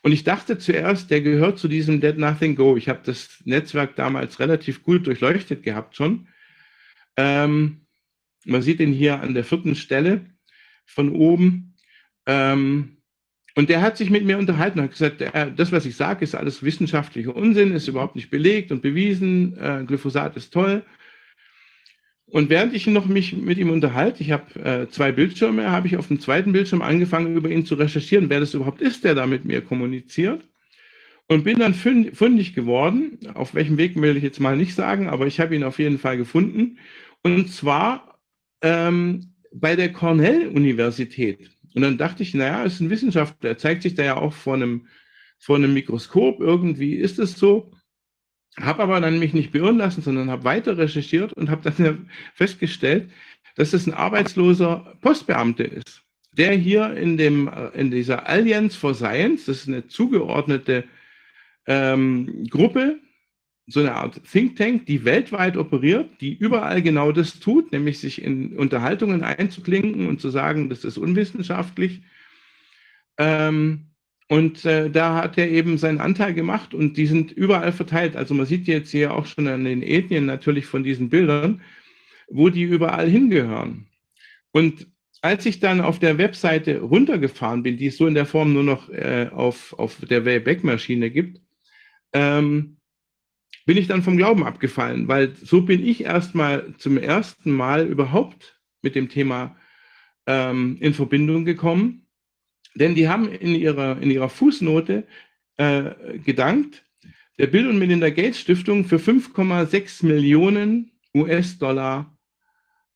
Und 0.04 0.12
ich 0.12 0.24
dachte 0.24 0.60
zuerst, 0.60 1.10
der 1.10 1.22
gehört 1.22 1.58
zu 1.58 1.68
diesem 1.68 2.02
Dead 2.02 2.20
Nothing 2.20 2.56
Go. 2.56 2.78
Ich 2.78 2.88
habe 2.88 3.02
das 3.04 3.42
Netzwerk 3.46 3.96
damals 3.96 4.40
relativ 4.40 4.84
gut 4.84 5.08
durchleuchtet 5.08 5.64
gehabt 5.64 5.96
schon. 5.96 6.28
Ähm, 7.18 7.88
man 8.46 8.62
sieht 8.62 8.80
ihn 8.80 8.94
hier 8.94 9.22
an 9.22 9.34
der 9.34 9.44
vierten 9.44 9.74
Stelle 9.74 10.28
von 10.86 11.16
oben. 11.16 11.71
Ähm, 12.32 12.98
und 13.56 13.70
der 13.70 13.82
hat 13.82 13.98
sich 13.98 14.10
mit 14.10 14.24
mir 14.24 14.38
unterhalten 14.38 14.80
und 14.80 14.86
hat 14.86 14.92
gesagt, 14.92 15.22
äh, 15.22 15.52
das, 15.54 15.72
was 15.72 15.86
ich 15.86 15.96
sage, 15.96 16.24
ist 16.24 16.36
alles 16.36 16.64
wissenschaftlicher 16.64 17.36
Unsinn, 17.36 17.74
ist 17.74 17.90
überhaupt 17.90 18.16
nicht 18.16 18.30
belegt 18.30 18.72
und 18.72 18.82
bewiesen. 18.82 19.58
Äh, 19.58 19.84
Glyphosat 19.86 20.38
ist 20.38 20.54
toll. 20.54 20.84
Und 22.28 22.50
während 22.50 22.74
ich 22.74 22.88
noch 22.88 23.08
mich 23.08 23.34
mit 23.34 23.58
ihm 23.58 23.70
unterhalte, 23.70 24.24
ich 24.24 24.32
habe 24.32 24.58
äh, 24.64 24.88
zwei 24.88 25.12
Bildschirme, 25.12 25.70
habe 25.70 25.88
ich 25.88 25.98
auf 25.98 26.08
dem 26.08 26.22
zweiten 26.22 26.54
Bildschirm 26.54 26.82
angefangen, 26.82 27.36
über 27.36 27.50
ihn 27.50 27.66
zu 27.66 27.76
recherchieren, 27.76 28.30
wer 28.30 28.40
das 28.40 28.54
überhaupt 28.54 28.80
ist, 28.80 29.04
der 29.04 29.16
da 29.16 29.28
mit 29.28 29.44
mir 29.44 29.62
kommuniziert. 29.62 30.42
Und 31.28 31.44
bin 31.44 31.60
dann 31.60 31.74
fündig 31.74 32.54
geworden. 32.54 33.20
Auf 33.34 33.54
welchem 33.54 33.78
Weg 33.78 34.00
will 34.02 34.18
ich 34.18 34.24
jetzt 34.24 34.40
mal 34.40 34.56
nicht 34.56 34.76
sagen, 34.76 35.08
aber 35.08 35.28
ich 35.28 35.40
habe 35.40 35.56
ihn 35.56 35.64
auf 35.64 35.80
jeden 35.80 35.98
Fall 35.98 36.18
gefunden. 36.18 36.78
Und 37.22 37.50
zwar 37.50 38.20
ähm, 38.62 39.34
bei 39.54 39.76
der 39.76 39.92
Cornell-Universität. 39.94 41.50
Und 41.74 41.82
dann 41.82 41.98
dachte 41.98 42.24
ich, 42.24 42.34
naja, 42.34 42.64
ist 42.64 42.80
ein 42.80 42.90
Wissenschaftler, 42.90 43.50
er 43.52 43.58
zeigt 43.58 43.84
sich 43.84 43.96
da 43.96 44.04
ja 44.04 44.18
auch 44.18 44.34
vor 44.34 44.56
einem, 44.56 44.88
vor 45.40 45.56
einem 45.56 45.74
Mikroskop, 45.74 46.40
irgendwie 46.40 46.96
ist 46.96 47.20
es 47.20 47.38
so. 47.38 47.72
Habe 48.60 48.84
aber 48.84 49.00
dann 49.00 49.20
mich 49.20 49.34
nicht 49.34 49.52
beirren 49.52 49.78
lassen, 49.78 50.02
sondern 50.02 50.30
habe 50.30 50.44
weiter 50.44 50.78
recherchiert 50.78 51.32
und 51.34 51.50
habe 51.50 51.72
dann 51.72 52.10
festgestellt, 52.34 53.10
dass 53.56 53.74
es 53.74 53.88
ein 53.88 53.94
arbeitsloser 53.94 54.98
Postbeamte 55.02 55.64
ist, 55.64 56.04
der 56.34 56.54
hier 56.54 56.94
in, 56.96 57.18
dem, 57.18 57.50
in 57.74 57.92
dieser 57.92 58.28
Alliance 58.28 58.78
for 58.78 58.94
Science, 58.94 59.46
das 59.46 59.62
ist 59.62 59.68
eine 59.68 59.88
zugeordnete 59.88 60.86
ähm, 61.68 62.46
Gruppe, 62.50 63.00
so 63.68 63.80
eine 63.80 63.96
Art 63.96 64.22
Think 64.30 64.58
Tank, 64.58 64.86
die 64.86 65.06
weltweit 65.06 65.56
operiert, 65.56 66.10
die 66.20 66.34
überall 66.34 66.82
genau 66.82 67.12
das 67.12 67.40
tut, 67.40 67.72
nämlich 67.72 68.00
sich 68.00 68.22
in 68.22 68.58
Unterhaltungen 68.58 69.24
einzuklinken 69.24 70.08
und 70.08 70.20
zu 70.20 70.30
sagen, 70.30 70.70
das 70.70 70.84
ist 70.84 70.98
unwissenschaftlich. 70.98 72.02
Ähm, 73.18 73.92
und 74.28 74.64
äh, 74.66 74.90
da 74.90 75.16
hat 75.16 75.38
er 75.38 75.50
eben 75.50 75.78
seinen 75.78 76.00
Anteil 76.00 76.34
gemacht 76.34 76.74
und 76.74 76.96
die 76.98 77.06
sind 77.06 77.32
überall 77.32 77.72
verteilt. 77.74 78.16
Also 78.16 78.34
man 78.34 78.46
sieht 78.46 78.68
jetzt 78.68 78.92
hier 78.92 79.14
auch 79.14 79.26
schon 79.26 79.48
an 79.48 79.66
den 79.66 79.84
Ethnien 79.84 80.26
natürlich 80.26 80.66
von 80.66 80.84
diesen 80.84 81.10
Bildern, 81.10 81.62
wo 82.30 82.50
die 82.50 82.64
überall 82.64 83.10
hingehören. 83.10 83.88
Und 84.52 84.88
als 85.22 85.46
ich 85.46 85.60
dann 85.60 85.82
auf 85.82 86.00
der 86.00 86.18
Webseite 86.18 86.80
runtergefahren 86.80 87.62
bin, 87.62 87.78
die 87.78 87.88
es 87.88 87.98
so 87.98 88.08
in 88.08 88.16
der 88.16 88.26
Form 88.26 88.54
nur 88.54 88.64
noch 88.64 88.90
äh, 88.90 89.30
auf, 89.32 89.74
auf 89.78 89.98
der 90.10 90.26
Wayback-Maschine 90.26 91.12
gibt, 91.12 91.42
ähm, 92.14 92.78
bin 93.66 93.78
ich 93.78 93.88
dann 93.88 94.04
vom 94.04 94.18
Glauben 94.18 94.46
abgefallen, 94.46 95.08
weil 95.08 95.36
so 95.36 95.62
bin 95.62 95.86
ich 95.86 96.04
erstmal 96.04 96.74
zum 96.78 96.98
ersten 96.98 97.52
Mal 97.52 97.88
überhaupt 97.88 98.60
mit 98.82 98.96
dem 98.96 99.10
Thema 99.10 99.56
ähm, 100.26 100.78
in 100.80 100.94
Verbindung 100.94 101.46
gekommen, 101.46 102.08
denn 102.76 102.96
die 102.96 103.08
haben 103.08 103.30
in 103.30 103.56
ihrer, 103.56 104.02
in 104.02 104.12
ihrer 104.12 104.30
Fußnote 104.30 105.06
äh, 105.58 105.92
gedankt, 106.24 106.84
der 107.38 107.48
Bill 107.48 107.68
und 107.68 107.80
Melinda 107.80 108.10
Gates 108.10 108.40
Stiftung 108.40 108.86
für 108.86 108.98
5,6 108.98 110.06
Millionen 110.06 110.92
US-Dollar. 111.16 112.18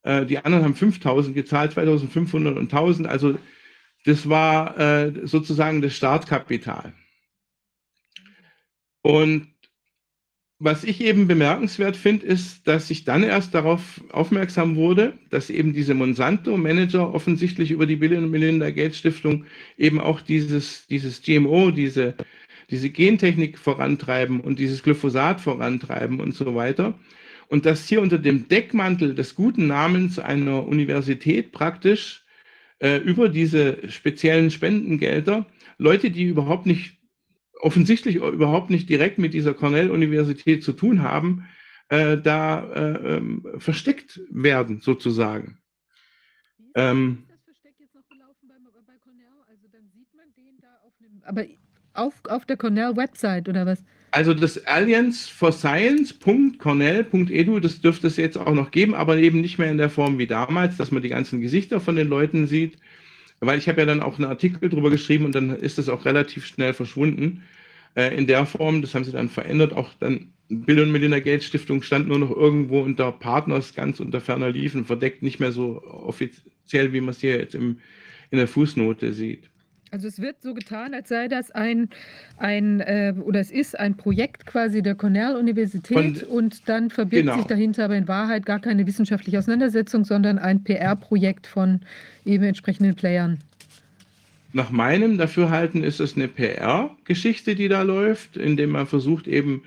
Äh, 0.03 0.26
die 0.26 0.38
anderen 0.38 0.64
haben 0.64 0.76
5000 0.76 1.35
gezahlt, 1.35 1.74
2500 1.74 2.58
und 2.58 2.72
1000. 2.74 3.08
Also 3.08 3.38
das 4.06 4.30
war 4.30 4.80
äh, 4.80 5.27
sozusagen 5.27 5.82
das 5.82 5.95
Startkapital. 5.95 6.94
Und 9.02 9.55
was 10.59 10.85
ich 10.85 11.01
eben 11.01 11.27
bemerkenswert 11.27 11.98
finde, 11.98 12.25
ist, 12.25 12.66
dass 12.67 12.90
ich 12.90 13.03
dann 13.03 13.24
erst 13.24 13.53
darauf 13.53 14.01
aufmerksam 14.11 14.77
wurde, 14.77 15.14
dass 15.30 15.50
eben 15.50 15.74
diese 15.74 15.93
Monsanto-Manager 15.93 17.14
offensichtlich 17.14 17.72
über 17.72 17.85
die 17.85 17.98
Bill 17.98 18.16
und 18.17 18.32
Melinda 18.32 18.69
Gates 18.69 19.00
Stiftung 19.00 19.45
eben 19.77 20.00
auch 20.00 20.22
dieses, 20.22 20.88
dieses 20.88 21.22
GMO, 21.22 21.72
diese, 21.72 22.16
diese 22.69 22.90
Gentechnik 22.90 23.58
vorantreiben 23.58 24.40
und 24.40 24.58
dieses 24.59 24.82
Glyphosat 24.82 25.42
vorantreiben 25.42 26.22
und 26.22 26.34
so 26.34 26.56
weiter. 26.56 26.98
Und 27.50 27.66
dass 27.66 27.88
hier 27.88 28.01
unter 28.01 28.17
dem 28.17 28.48
Deckmantel 28.48 29.14
des 29.14 29.35
guten 29.35 29.67
Namens 29.67 30.19
einer 30.19 30.66
Universität 30.66 31.51
praktisch 31.51 32.24
äh, 32.80 32.98
über 32.98 33.27
diese 33.27 33.90
speziellen 33.90 34.51
Spendengelder 34.51 35.45
Leute, 35.77 36.11
die 36.11 36.24
überhaupt 36.24 36.66
nicht 36.66 36.94
offensichtlich 37.59 38.17
überhaupt 38.17 38.69
nicht 38.69 38.90
direkt 38.90 39.17
mit 39.17 39.34
dieser 39.34 39.53
Cornell-Universität 39.53 40.61
zu 40.64 40.74
tun 40.74 41.03
haben, 41.03 41.48
äh, 41.90 42.17
da 42.17 42.64
äh, 42.74 43.17
ähm, 43.17 43.45
versteckt 43.58 44.22
werden, 44.30 44.82
sozusagen. 44.82 45.58
Ähm, 46.75 47.24
aber 51.24 51.45
auf, 51.93 52.14
auf 52.25 52.45
der 52.45 52.58
Cornell-Website 52.58 53.50
oder 53.50 53.66
was? 53.66 53.84
Also 54.11 54.34
das 54.34 54.66
Alliance 54.66 55.30
for 55.30 55.51
Science.cornell.edu, 55.51 57.59
das 57.59 57.82
dürfte 57.82 58.08
es 58.08 58.16
jetzt 58.16 58.38
auch 58.38 58.53
noch 58.53 58.72
geben, 58.72 58.95
aber 58.95 59.17
eben 59.17 59.42
nicht 59.42 59.58
mehr 59.58 59.69
in 59.69 59.77
der 59.77 59.90
Form 59.90 60.17
wie 60.17 60.27
damals, 60.27 60.77
dass 60.77 60.92
man 60.92 61.03
die 61.03 61.09
ganzen 61.09 61.42
Gesichter 61.42 61.82
von 61.82 61.98
den 61.98 62.08
Leuten 62.08 62.48
sieht. 62.48 62.77
Weil 63.45 63.59
ich 63.59 63.67
habe 63.67 63.82
ja 63.82 63.85
dann 63.85 64.01
auch 64.01 64.17
einen 64.17 64.30
Artikel 64.30 64.69
drüber 64.69 64.90
geschrieben 64.90 65.25
und 65.25 65.35
dann 65.35 65.56
ist 65.56 65.77
das 65.77 65.90
auch 65.90 66.06
relativ 66.06 66.45
schnell 66.45 66.74
verschwunden 66.74 67.43
äh, 67.95 68.15
in 68.15 68.27
der 68.27 68.45
Form. 68.45 68.82
Das 68.82 68.93
haben 68.95 69.03
sie 69.03 69.11
dann 69.11 69.30
verändert. 69.30 69.74
Auch 69.74 69.91
dann 69.99 70.33
Bill 70.49 70.80
und 70.82 70.91
Melinda 70.91 71.19
Gates 71.19 71.45
Stiftung 71.45 71.82
stand 71.82 72.07
nur 72.07 72.19
noch 72.19 72.32
irgendwo 72.32 72.82
unter 72.82 73.11
Partners 73.11 73.74
ganz 73.74 73.99
unter 73.99 74.22
ferner 74.22 74.51
Liefen, 74.51 74.85
verdeckt 74.85 75.24
nicht 75.24 75.40
mehr 75.40 75.51
so 75.51 75.82
offiziell, 75.83 76.93
wie 76.93 77.01
man 77.01 77.09
es 77.09 77.22
hier 77.22 77.38
jetzt 77.38 77.56
im, 77.56 77.80
in 78.30 78.38
der 78.38 78.48
Fußnote 78.48 79.14
sieht. 79.14 79.49
Also 79.95 80.09
es 80.09 80.19
wird 80.19 80.41
so 80.41 80.53
getan, 80.53 80.93
als 80.93 81.07
sei 81.07 81.30
das 81.30 81.51
ein, 81.51 81.88
ein 82.35 82.82
äh, 82.82 83.14
oder 83.24 83.40
es 83.40 83.49
ist 83.49 83.80
ein 83.80 83.95
Projekt 83.95 84.45
quasi 84.45 84.82
der 84.82 84.93
Cornell-Universität 84.93 86.24
und 86.24 86.67
dann 86.67 86.90
verbirgt 86.90 87.27
genau. 87.27 87.38
sich 87.38 87.45
dahinter 87.45 87.85
aber 87.85 87.95
in 87.95 88.06
Wahrheit 88.09 88.45
gar 88.45 88.59
keine 88.59 88.85
wissenschaftliche 88.88 89.40
Auseinandersetzung, 89.40 90.03
sondern 90.03 90.38
ein 90.38 90.65
PR-Projekt 90.65 91.48
von 91.48 91.80
eben 92.25 92.43
entsprechenden 92.43 92.95
Playern 92.95 93.40
nach 94.51 94.69
meinem 94.69 95.17
Dafürhalten 95.17 95.83
ist 95.83 95.99
es 95.99 96.15
eine 96.15 96.30
PR-Geschichte, 96.30 97.56
die 97.56 97.67
da 97.67 97.82
läuft, 97.82 98.38
indem 98.38 98.69
man 98.69 98.88
versucht, 98.88 99.27
eben 99.27 99.64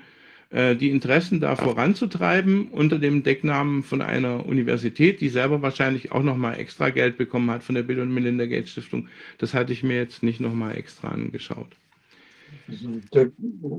äh, 0.51 0.75
die 0.75 0.89
Interessen 0.89 1.39
da 1.39 1.55
voranzutreiben 1.55 2.69
unter 2.69 2.97
dem 2.97 3.21
Decknamen 3.21 3.83
von 3.83 4.01
einer 4.01 4.45
Universität, 4.45 5.21
die 5.21 5.29
selber 5.29 5.61
wahrscheinlich 5.61 6.11
auch 6.11 6.23
nochmal 6.23 6.59
extra 6.59 6.89
Geld 6.89 7.17
bekommen 7.17 7.51
hat 7.51 7.63
von 7.63 7.75
der 7.75 7.83
Bill 7.83 7.99
und 7.99 8.13
Melinda 8.13 8.47
Gates 8.47 8.71
Stiftung. 8.71 9.07
Das 9.37 9.53
hatte 9.53 9.73
ich 9.73 9.83
mir 9.83 9.97
jetzt 9.97 10.23
nicht 10.23 10.39
nochmal 10.39 10.75
extra 10.75 11.09
angeschaut. 11.09 11.67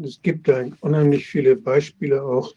Es 0.05 0.23
gibt 0.23 0.47
da 0.47 0.65
unheimlich 0.81 1.27
viele 1.27 1.57
Beispiele 1.57 2.23
auch, 2.23 2.55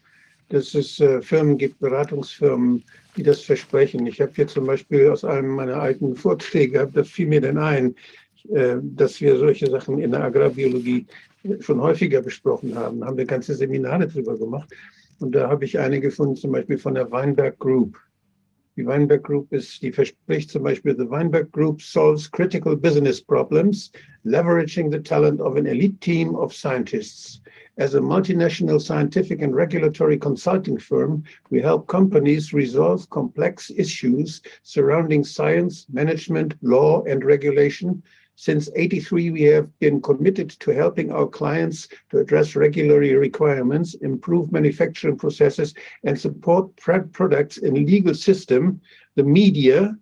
dass 0.48 0.74
es 0.74 1.00
äh, 1.00 1.20
Firmen 1.20 1.58
gibt, 1.58 1.80
Beratungsfirmen, 1.80 2.84
die 3.16 3.22
das 3.24 3.40
versprechen. 3.40 4.06
Ich 4.06 4.20
habe 4.20 4.32
hier 4.34 4.46
zum 4.46 4.66
Beispiel 4.66 5.08
aus 5.08 5.24
einem 5.24 5.50
meiner 5.50 5.76
alten 5.76 6.14
Vorträge, 6.14 6.88
das 6.92 7.08
fiel 7.08 7.26
mir 7.26 7.40
denn 7.40 7.58
ein, 7.58 7.94
äh, 8.50 8.76
dass 8.80 9.20
wir 9.20 9.36
solche 9.38 9.68
Sachen 9.68 9.98
in 9.98 10.12
der 10.12 10.22
Agrarbiologie 10.22 11.06
schon 11.60 11.80
häufiger 11.80 12.22
besprochen 12.22 12.76
haben. 12.76 13.04
Haben 13.04 13.16
wir 13.16 13.24
ganze 13.24 13.54
Seminare 13.54 14.08
drüber 14.08 14.38
gemacht. 14.38 14.70
Und 15.20 15.34
da 15.34 15.48
habe 15.48 15.64
ich 15.64 15.78
eine 15.78 16.00
gefunden, 16.00 16.36
zum 16.36 16.52
Beispiel 16.52 16.78
von 16.78 16.94
der 16.94 17.10
Weinberg 17.10 17.58
Group. 17.58 17.98
Die 18.76 18.84
Weinberg 18.84 19.22
Group 19.22 19.52
ist, 19.52 19.82
die 19.82 19.92
verspricht 19.92 20.50
zum 20.50 20.64
Beispiel, 20.64 20.96
the 20.96 21.08
Weinberg 21.08 21.52
Group 21.52 21.80
solves 21.80 22.28
critical 22.28 22.76
business 22.76 23.20
problems, 23.20 23.92
leveraging 24.24 24.90
the 24.90 24.98
talent 24.98 25.40
of 25.40 25.56
an 25.56 25.66
elite 25.66 26.00
team 26.00 26.34
of 26.34 26.52
scientists. 26.52 27.40
As 27.76 27.94
a 27.94 28.00
multinational 28.00 28.80
scientific 28.80 29.42
and 29.42 29.54
regulatory 29.54 30.18
consulting 30.18 30.76
firm, 30.76 31.22
we 31.50 31.60
help 31.60 31.86
companies 31.86 32.52
resolve 32.52 33.08
complex 33.10 33.70
issues 33.76 34.42
surrounding 34.62 35.22
science, 35.24 35.86
management, 35.92 36.54
law, 36.60 37.04
and 37.04 37.24
regulation 37.24 38.02
Since 38.36 38.68
83, 38.74 39.30
we 39.30 39.42
have 39.42 39.78
been 39.78 40.02
committed 40.02 40.50
to 40.50 40.72
helping 40.72 41.12
our 41.12 41.26
clients 41.26 41.88
to 42.10 42.18
address 42.18 42.56
regulatory 42.56 43.14
requirements, 43.14 43.94
improve 43.94 44.50
manufacturing 44.50 45.16
processes, 45.16 45.72
and 46.02 46.18
support 46.18 46.74
products 46.76 47.58
in 47.58 47.86
legal 47.86 48.14
system, 48.14 48.80
the 49.14 49.22
media, 49.22 49.96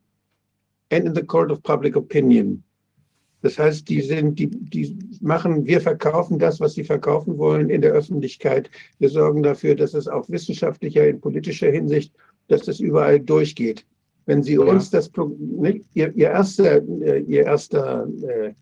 and 0.90 1.06
in 1.06 1.12
the 1.12 1.24
court 1.24 1.50
of 1.50 1.62
public 1.62 1.94
opinion. 1.94 2.62
Das 3.42 3.58
heißt, 3.58 3.88
die 3.88 4.00
sind, 4.00 4.38
die, 4.38 4.46
die 4.46 4.96
machen, 5.20 5.66
wir 5.66 5.80
verkaufen 5.80 6.38
das, 6.38 6.60
was 6.60 6.74
sie 6.74 6.84
verkaufen 6.84 7.36
wollen 7.38 7.70
in 7.70 7.80
der 7.80 7.92
Öffentlichkeit. 7.92 8.70
Wir 8.98 9.08
sorgen 9.08 9.42
dafür, 9.42 9.74
dass 9.74 9.94
es 9.94 10.06
auch 10.06 10.28
wissenschaftlicher, 10.28 11.08
in 11.08 11.20
politischer 11.20 11.70
Hinsicht, 11.70 12.14
dass 12.48 12.62
das 12.62 12.78
überall 12.78 13.18
durchgeht. 13.18 13.84
Wenn 14.26 14.42
Sie 14.42 14.58
uns 14.58 14.90
das, 14.90 15.10
ne, 15.38 15.80
Ihr, 15.94 16.12
Ihr 16.14 16.30
erster, 16.30 16.76
äh, 17.02 17.20
Ihr 17.26 17.44
erster 17.44 18.06
äh, 18.22 18.52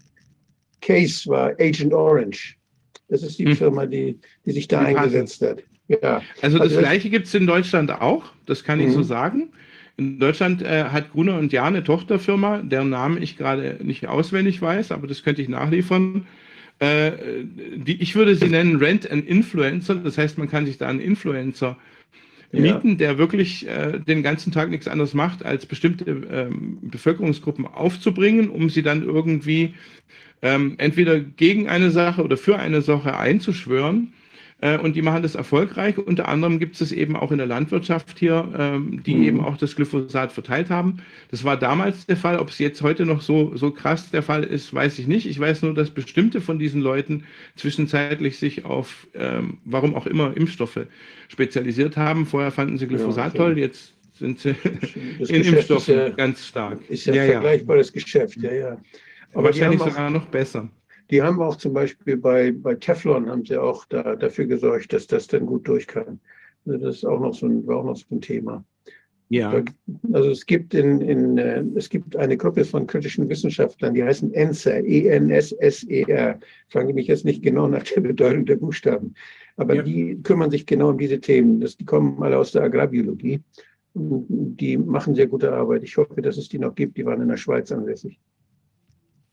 Case 0.81 1.29
war 1.29 1.51
Agent 1.59 1.93
Orange. 1.93 2.57
Das 3.09 3.23
ist 3.23 3.39
die 3.39 3.47
hm. 3.47 3.57
Firma, 3.57 3.87
die, 3.87 4.19
die 4.47 4.53
sich 4.53 4.69
da 4.69 4.81
die 4.81 4.97
eingesetzt 4.97 5.43
hat. 5.43 5.63
Ja. 5.89 6.23
Also 6.41 6.59
das 6.59 6.69
also, 6.69 6.79
Gleiche 6.79 7.11
gibt 7.11 7.27
es 7.27 7.35
in 7.35 7.47
Deutschland 7.47 7.91
auch, 7.91 8.25
das 8.47 8.63
kann 8.63 8.79
ich 8.79 8.93
so 8.93 8.99
mhm. 8.99 9.05
sagen. 9.05 9.53
In 9.97 10.21
Deutschland 10.21 10.63
äh, 10.63 10.85
hat 10.85 11.11
Gruner 11.11 11.37
und 11.37 11.53
Jahr 11.53 11.67
eine 11.67 11.83
Tochterfirma, 11.83 12.59
deren 12.63 12.91
Namen 12.91 13.21
ich 13.21 13.37
gerade 13.37 13.77
nicht 13.83 14.07
auswendig 14.07 14.63
weiß, 14.63 14.93
aber 14.93 15.09
das 15.09 15.25
könnte 15.25 15.43
ich 15.43 15.49
nachliefern. 15.49 16.27
Äh, 16.79 17.13
die, 17.77 18.01
ich 18.01 18.15
würde 18.15 18.37
sie 18.37 18.49
nennen 18.49 18.77
Rent 18.77 19.11
and 19.11 19.27
Influencer, 19.27 19.97
das 19.97 20.17
heißt, 20.17 20.39
man 20.39 20.49
kann 20.49 20.65
sich 20.65 20.79
da 20.79 20.87
einen 20.87 21.01
Influencer 21.01 21.77
mieten, 22.53 22.99
der 22.99 23.19
wirklich 23.19 23.67
äh, 23.69 24.01
den 24.01 24.23
ganzen 24.23 24.53
Tag 24.53 24.70
nichts 24.70 24.89
anderes 24.89 25.15
macht, 25.15 25.45
als 25.45 25.67
bestimmte 25.67 26.05
ähm, 26.11 26.79
Bevölkerungsgruppen 26.83 27.67
aufzubringen, 27.67 28.51
um 28.51 28.70
sie 28.70 28.83
dann 28.83 29.05
irgendwie 29.05 29.75
ähm, 30.43 30.75
entweder 30.79 31.20
gegen 31.20 31.69
eine 31.69 31.91
Sache 31.91 32.23
oder 32.23 32.37
für 32.37 32.59
eine 32.59 32.83
Sache 32.83 33.17
einzuschwören. 33.17 34.12
Äh, 34.61 34.79
und 34.79 34.95
die 34.95 35.03
machen 35.03 35.23
das 35.23 35.35
erfolgreich. 35.35 35.97
Unter 35.99 36.29
anderem 36.29 36.59
gibt 36.59 36.81
es 36.81 36.93
eben 36.93 37.17
auch 37.17 37.33
in 37.33 37.39
der 37.39 37.47
Landwirtschaft 37.47 38.19
hier, 38.19 38.47
ähm, 38.57 39.03
die 39.05 39.15
mhm. 39.15 39.23
eben 39.23 39.41
auch 39.41 39.57
das 39.57 39.75
Glyphosat 39.75 40.33
verteilt 40.33 40.71
haben. 40.71 40.99
Das 41.31 41.45
war 41.45 41.57
damals 41.57 42.07
der 42.07 42.17
Fall. 42.17 42.39
Ob 42.39 42.51
es 42.51 42.59
jetzt 42.59 42.83
heute 42.83 43.07
noch 43.07 43.23
so, 43.23 43.57
so 43.57 43.71
krass 43.71 44.11
der 44.11 44.23
Fall 44.23 44.45
ist, 44.45 44.73
weiß 44.75 44.99
ich 44.99 45.07
nicht. 45.07 45.27
Ich 45.27 45.39
weiß 45.39 45.63
nur, 45.63 45.75
dass 45.75 45.91
bestimmte 45.91 46.41
von 46.41 46.59
diesen 46.59 46.83
Leuten 46.83 47.25
zwischenzeitlich 47.57 48.39
sich 48.39 48.65
auf, 48.65 49.07
ähm, 49.15 49.59
warum 49.65 49.95
auch 49.95 50.07
immer, 50.07 50.37
Impfstoffe 50.37 50.87
spezialisiert 51.29 51.97
haben. 51.97 52.27
Vorher 52.27 52.51
fanden 52.51 52.77
sie 52.77 52.87
Glyphosat 52.87 53.35
ja, 53.35 53.39
toll, 53.39 53.59
jetzt 53.59 53.95
sind 54.13 54.41
sie 54.41 54.55
das 55.19 55.31
in 55.31 55.43
Impfstoffen 55.43 55.95
ja, 55.95 56.09
ganz 56.11 56.47
stark. 56.47 56.79
Ist 56.91 57.07
ja, 57.07 57.15
ja 57.15 57.33
vergleichbares 57.33 57.93
Geschäft, 57.93 58.37
ja, 58.37 58.53
ja. 58.53 58.79
Aber 59.33 59.45
wahrscheinlich 59.45 59.81
sogar 59.81 60.11
noch 60.11 60.27
besser. 60.27 60.69
Die 61.11 61.23
haben 61.23 61.41
auch 61.43 61.57
zum 61.57 61.73
Beispiel 61.73 62.17
bei, 62.17 62.53
bei 62.53 62.75
Teflon 62.75 63.29
haben 63.29 63.45
sie 63.45 63.57
auch 63.57 63.85
da, 63.87 64.17
dafür 64.17 64.47
gesorgt, 64.47 64.93
dass 64.93 65.07
das 65.07 65.27
dann 65.27 65.47
gut 65.47 65.67
durch 65.67 65.87
kann. 65.87 66.21
Also 66.67 66.79
das 66.79 66.97
ist 66.97 67.05
auch 67.05 67.21
noch 67.21 67.35
so 67.35 67.47
ein, 67.47 67.67
war 67.67 67.79
auch 67.79 67.85
noch 67.85 67.97
so 67.97 68.07
ein 68.11 68.21
Thema. 68.21 68.65
Ja. 69.29 69.63
Also 70.13 70.31
es 70.31 70.45
gibt 70.45 70.75
in, 70.75 71.01
in 71.01 71.39
äh, 71.39 71.63
es 71.77 71.89
gibt 71.89 72.17
eine 72.17 72.37
Gruppe 72.37 72.65
von 72.65 72.89
kritischen 72.89 73.29
Wissenschaftlern, 73.29 73.95
die 73.95 74.03
heißen 74.03 74.35
ENSER, 74.35 74.85
E-N-S-S-E-R. 74.85 76.41
Fragen 76.69 76.89
die 76.89 76.95
mich 76.95 77.07
jetzt 77.07 77.25
nicht 77.25 77.41
genau 77.41 77.69
nach 77.69 77.85
der 77.85 78.01
Bedeutung 78.01 78.45
der 78.45 78.57
Buchstaben. 78.57 79.15
Aber 79.57 79.77
ja. 79.77 79.83
die 79.83 80.21
kümmern 80.23 80.51
sich 80.51 80.67
genau 80.67 80.91
um 80.91 80.99
diese 80.99 81.21
Themen. 81.21 81.61
Das, 81.61 81.77
die 81.77 81.85
kommen 81.85 82.21
alle 82.23 82.39
aus 82.39 82.51
der 82.51 82.63
Agrarbiologie. 82.63 83.41
Die 83.95 84.77
machen 84.77 85.15
sehr 85.15 85.29
gute 85.29 85.53
Arbeit. 85.53 85.85
Ich 85.85 85.97
hoffe, 85.97 86.21
dass 86.23 86.37
es 86.37 86.49
die 86.49 86.59
noch 86.59 86.75
gibt. 86.75 86.97
Die 86.97 87.05
waren 87.05 87.23
in 87.23 87.29
der 87.29 87.37
Schweiz 87.37 87.71
ansässig. 87.71 88.19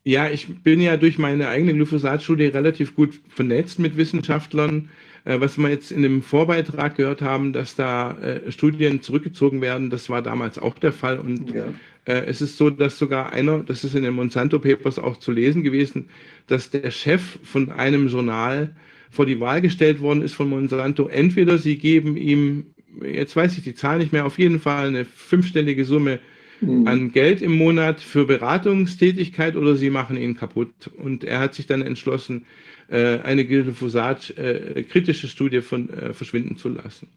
Ja, 0.07 0.29
ich 0.29 0.47
bin 0.47 0.79
ja 0.79 0.95
durch 0.95 1.17
meine 1.17 1.49
eigene 1.49 1.73
Glyphosat-Studie 1.73 2.45
relativ 2.45 2.95
gut 2.95 3.19
vernetzt 3.27 3.77
mit 3.77 3.97
Wissenschaftlern. 3.97 4.87
Äh, 5.25 5.41
was 5.41 5.57
wir 5.57 5.67
jetzt 5.67 5.91
in 5.91 6.01
dem 6.01 6.21
Vorbeitrag 6.21 6.95
gehört 6.95 7.21
haben, 7.21 7.51
dass 7.51 7.75
da 7.75 8.17
äh, 8.19 8.49
Studien 8.49 9.01
zurückgezogen 9.01 9.59
werden, 9.59 9.89
das 9.89 10.09
war 10.09 10.21
damals 10.21 10.59
auch 10.59 10.79
der 10.79 10.93
Fall. 10.93 11.19
Und 11.19 11.53
ja. 11.53 11.65
äh, 12.05 12.23
es 12.25 12.41
ist 12.41 12.55
so, 12.55 12.69
dass 12.69 12.97
sogar 12.97 13.33
einer, 13.33 13.59
das 13.59 13.83
ist 13.83 13.95
in 13.95 14.03
den 14.03 14.13
Monsanto 14.13 14.59
Papers 14.59 14.97
auch 14.97 15.17
zu 15.17 15.33
lesen 15.33 15.61
gewesen, 15.61 16.07
dass 16.47 16.69
der 16.69 16.89
Chef 16.89 17.37
von 17.43 17.69
einem 17.69 18.07
Journal 18.07 18.77
vor 19.11 19.25
die 19.25 19.41
Wahl 19.41 19.59
gestellt 19.59 19.99
worden 19.99 20.21
ist 20.21 20.35
von 20.35 20.47
Monsanto. 20.47 21.09
Entweder 21.09 21.57
sie 21.57 21.77
geben 21.77 22.15
ihm, 22.15 22.67
jetzt 23.03 23.35
weiß 23.35 23.57
ich 23.57 23.65
die 23.65 23.75
Zahl 23.75 23.97
nicht 23.97 24.13
mehr, 24.13 24.25
auf 24.25 24.39
jeden 24.39 24.61
Fall 24.61 24.87
eine 24.87 25.03
fünfstellige 25.03 25.83
Summe 25.83 26.21
mhm. 26.61 26.87
an 26.87 27.11
Geld 27.11 27.41
im 27.41 27.57
Monat 27.57 27.99
für 27.99 28.25
Beratungstätigkeit 28.25 29.55
oder 29.55 29.75
sie 29.75 29.89
machen 29.89 30.17
ihn 30.17 30.35
kaputt. 30.35 30.91
Und 30.97 31.23
er 31.23 31.39
hat 31.39 31.53
sich 31.53 31.67
dann 31.67 31.81
entschlossen, 31.81 32.45
äh, 32.89 33.19
eine 33.19 33.45
Glyphosat-kritische 33.45 35.27
äh, 35.27 35.29
Studie 35.29 35.61
von, 35.61 35.89
äh, 35.89 36.13
verschwinden 36.13 36.57
zu 36.57 36.69
lassen. 36.69 37.07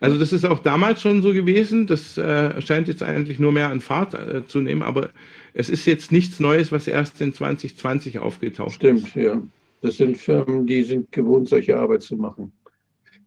Also 0.00 0.18
das 0.18 0.32
ist 0.32 0.46
auch 0.46 0.60
damals 0.60 1.02
schon 1.02 1.22
so 1.22 1.34
gewesen. 1.34 1.86
Das 1.86 2.16
äh, 2.16 2.60
scheint 2.62 2.88
jetzt 2.88 3.02
eigentlich 3.02 3.38
nur 3.38 3.52
mehr 3.52 3.68
an 3.68 3.82
Fahrt 3.82 4.14
äh, 4.14 4.46
zu 4.46 4.60
nehmen, 4.60 4.82
aber 4.82 5.10
es 5.52 5.68
ist 5.68 5.84
jetzt 5.84 6.10
nichts 6.10 6.40
Neues, 6.40 6.72
was 6.72 6.86
erst 6.86 7.20
in 7.20 7.34
2020 7.34 8.18
aufgetaucht 8.18 8.72
Stimmt, 8.72 9.02
ist. 9.02 9.08
Stimmt, 9.10 9.24
ja. 9.24 9.42
Das 9.82 9.96
sind 9.96 10.18
Firmen, 10.18 10.66
die 10.66 10.82
sind 10.82 11.10
gewohnt, 11.10 11.48
solche 11.48 11.78
Arbeit 11.78 12.02
zu 12.02 12.16
machen. 12.16 12.52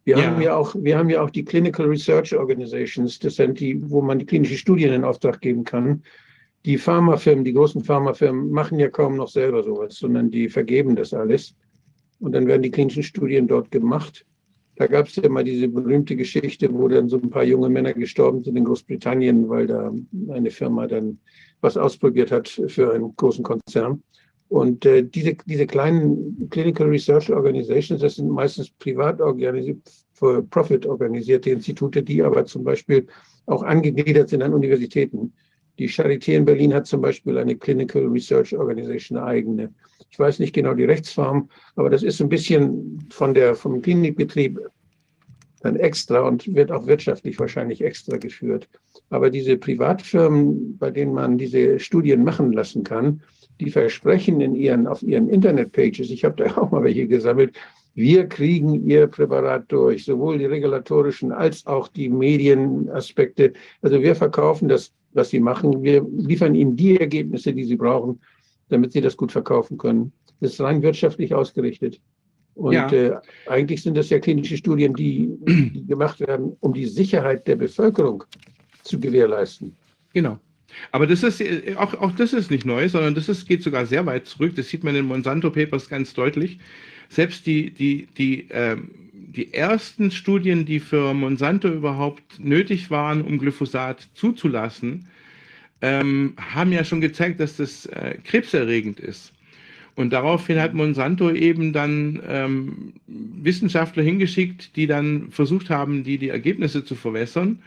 Wir, 0.06 0.18
ja. 0.18 0.26
haben 0.26 0.42
ja 0.42 0.56
auch, 0.56 0.76
wir 0.78 0.98
haben 0.98 1.10
ja 1.10 1.22
auch 1.22 1.30
die 1.30 1.46
Clinical 1.46 1.86
Research 1.86 2.36
Organizations, 2.36 3.20
das 3.20 3.36
sind 3.36 3.60
die, 3.60 3.80
wo 3.90 4.02
man 4.02 4.20
die 4.20 4.26
klinischen 4.26 4.58
Studien 4.58 4.94
in 4.94 5.04
Auftrag 5.04 5.40
geben 5.42 5.64
kann. 5.64 6.04
Die 6.66 6.78
Pharmafirmen, 6.78 7.44
die 7.44 7.54
großen 7.54 7.84
Pharmafirmen 7.84 8.52
machen 8.52 8.80
ja 8.80 8.90
kaum 8.90 9.16
noch 9.18 9.28
selber 9.28 9.64
sowas, 9.64 9.96
sondern 9.96 10.32
die 10.32 10.50
vergeben 10.50 10.96
das 10.96 11.14
alles. 11.14 11.56
Und 12.20 12.34
dann 12.34 12.48
werden 12.48 12.62
die 12.62 12.72
klinischen 12.72 13.04
Studien 13.04 13.48
dort 13.48 13.72
gemacht. 13.72 14.26
Da 14.76 14.88
gab 14.88 15.08
es 15.08 15.16
ja 15.18 15.30
mal 15.30 15.44
diese 15.44 15.68
berühmte 15.68 16.16
Geschichte, 16.16 16.74
wo 16.74 16.88
dann 16.88 17.08
so 17.08 17.18
ein 17.18 17.30
paar 17.30 17.44
junge 17.44 17.70
Männer 17.70 17.94
gestorben 17.94 18.44
sind 18.44 18.58
in 18.58 18.64
Großbritannien, 18.64 19.48
weil 19.50 19.68
da 19.68 19.94
eine 20.30 20.52
Firma 20.52 20.88
dann 20.88 21.20
was 21.62 21.78
ausprobiert 21.78 22.32
hat 22.32 22.50
für 22.50 22.94
einen 22.94 23.16
großen 23.16 23.44
Konzern. 23.44 24.02
Und 24.54 24.86
äh, 24.86 25.02
diese, 25.02 25.34
diese 25.48 25.66
kleinen 25.66 26.48
Clinical 26.52 26.88
Research 26.88 27.32
Organizations, 27.32 28.02
das 28.02 28.18
sind 28.18 28.30
meistens 28.30 28.70
privat 28.70 29.20
organisiert, 29.20 29.80
für 30.14 30.44
Profit 30.44 30.86
organisierte 30.86 31.50
Institute, 31.50 32.04
die 32.04 32.22
aber 32.22 32.46
zum 32.46 32.64
Beispiel 32.64 33.08
auch 33.48 33.64
angegliedert 33.64 34.30
sind 34.30 34.44
an 34.44 34.54
Universitäten. 34.54 35.34
Die 35.80 35.90
Charité 35.90 36.36
in 36.36 36.46
Berlin 36.46 36.72
hat 36.72 36.86
zum 36.86 37.02
Beispiel 37.02 37.40
eine 37.40 37.56
Clinical 37.56 38.06
Research 38.06 38.56
Organization 38.56 39.18
eine 39.18 39.26
eigene. 39.26 39.74
Ich 40.12 40.20
weiß 40.20 40.38
nicht 40.38 40.54
genau 40.54 40.76
die 40.76 40.86
Rechtsform, 40.86 41.50
aber 41.76 41.90
das 41.90 42.04
ist 42.04 42.22
ein 42.22 42.30
bisschen 42.30 43.08
von 43.10 43.34
der, 43.34 43.56
vom 43.56 43.82
Klinikbetrieb 43.82 44.60
dann 45.62 45.78
extra 45.78 46.20
und 46.28 46.54
wird 46.54 46.72
auch 46.72 46.86
wirtschaftlich 46.86 47.40
wahrscheinlich 47.40 47.84
extra 47.84 48.18
geführt. 48.18 48.70
Aber 49.10 49.32
diese 49.32 49.58
Privatfirmen, 49.58 50.78
bei 50.78 50.92
denen 50.92 51.16
man 51.16 51.40
diese 51.40 51.80
Studien 51.80 52.24
machen 52.24 52.54
lassen 52.54 52.84
kann, 52.84 53.24
die 53.64 53.72
versprechen 53.72 54.42
in 54.42 54.56
ihren, 54.56 54.88
auf 54.88 55.02
ihren 55.04 55.30
Internetpages, 55.30 56.10
ich 56.10 56.24
habe 56.24 56.44
da 56.44 56.58
auch 56.58 56.72
mal 56.72 56.84
welche 56.84 57.08
gesammelt, 57.08 57.56
wir 57.96 58.28
kriegen 58.28 58.88
ihr 58.88 59.08
Präparat 59.08 59.72
durch, 59.72 60.06
sowohl 60.06 60.40
die 60.40 60.46
regulatorischen 60.46 61.32
als 61.32 61.66
auch 61.68 61.88
die 61.88 62.10
Medienaspekte. 62.10 63.54
Also 63.84 64.02
wir 64.02 64.16
verkaufen 64.16 64.68
das, 64.68 64.92
was 65.14 65.30
sie 65.30 65.40
machen. 65.40 65.84
Wir 65.84 66.04
liefern 66.18 66.56
ihnen 66.56 66.76
die 66.76 67.00
Ergebnisse, 67.00 67.54
die 67.54 67.64
sie 67.64 67.76
brauchen, 67.76 68.20
damit 68.70 68.94
sie 68.94 69.02
das 69.02 69.16
gut 69.16 69.32
verkaufen 69.32 69.78
können. 69.78 70.12
Das 70.40 70.54
ist 70.54 70.62
rein 70.62 70.82
wirtschaftlich 70.82 71.36
ausgerichtet. 71.36 72.02
Und 72.56 72.74
ja. 72.74 72.92
äh, 72.92 73.16
eigentlich 73.48 73.84
sind 73.84 73.96
das 73.96 74.10
ja 74.10 74.20
klinische 74.20 74.58
Studien, 74.58 74.94
die, 74.96 75.30
die 75.48 75.86
gemacht 75.86 76.20
werden, 76.20 76.56
um 76.60 76.74
die 76.74 76.86
Sicherheit 76.86 77.48
der 77.48 77.56
Bevölkerung 77.56 78.24
zu 78.84 79.00
gewährleisten. 79.00 79.76
Genau. 80.14 80.40
Aber 80.92 81.08
das 81.08 81.24
ist 81.24 81.42
äh, 81.42 81.76
auch, 81.78 81.94
auch 81.96 82.12
das 82.12 82.34
ist 82.34 82.52
nicht 82.52 82.66
neu, 82.66 82.88
sondern 82.90 83.16
das 83.16 83.30
ist, 83.30 83.48
geht 83.48 83.64
sogar 83.64 83.86
sehr 83.86 84.06
weit 84.06 84.28
zurück. 84.28 84.56
Das 84.56 84.70
sieht 84.70 84.84
man 84.84 84.96
in 84.96 85.06
Monsanto 85.06 85.50
Papers 85.50 85.90
ganz 85.90 86.14
deutlich. 86.14 86.60
Selbst 87.10 87.46
die, 87.46 87.72
die, 87.72 88.08
die, 88.18 88.48
ähm, 88.52 88.90
die 89.12 89.54
ersten 89.54 90.12
Studien, 90.12 90.66
die 90.66 90.80
für 90.80 91.14
Monsanto 91.14 91.68
überhaupt 91.68 92.40
nötig 92.40 92.92
waren, 92.92 93.22
um 93.22 93.38
Glyphosat 93.38 94.08
zuzulassen, 94.14 95.08
ähm, 95.82 96.34
haben 96.38 96.72
ja 96.72 96.84
schon 96.84 97.02
gezeigt, 97.02 97.40
dass 97.40 97.58
das 97.58 97.86
äh, 97.88 98.16
krebserregend 98.24 99.00
ist. 99.00 99.34
Und 99.96 100.12
daraufhin 100.12 100.60
hat 100.60 100.74
Monsanto 100.74 101.30
eben 101.32 101.72
dann 101.72 102.22
ähm, 102.28 102.94
Wissenschaftler 103.08 104.02
hingeschickt, 104.02 104.76
die 104.76 104.88
dann 104.88 105.30
versucht 105.30 105.70
haben, 105.70 106.04
die, 106.04 106.18
die 106.18 106.30
Ergebnisse 106.30 106.84
zu 106.84 106.96
verwässern. 106.96 107.60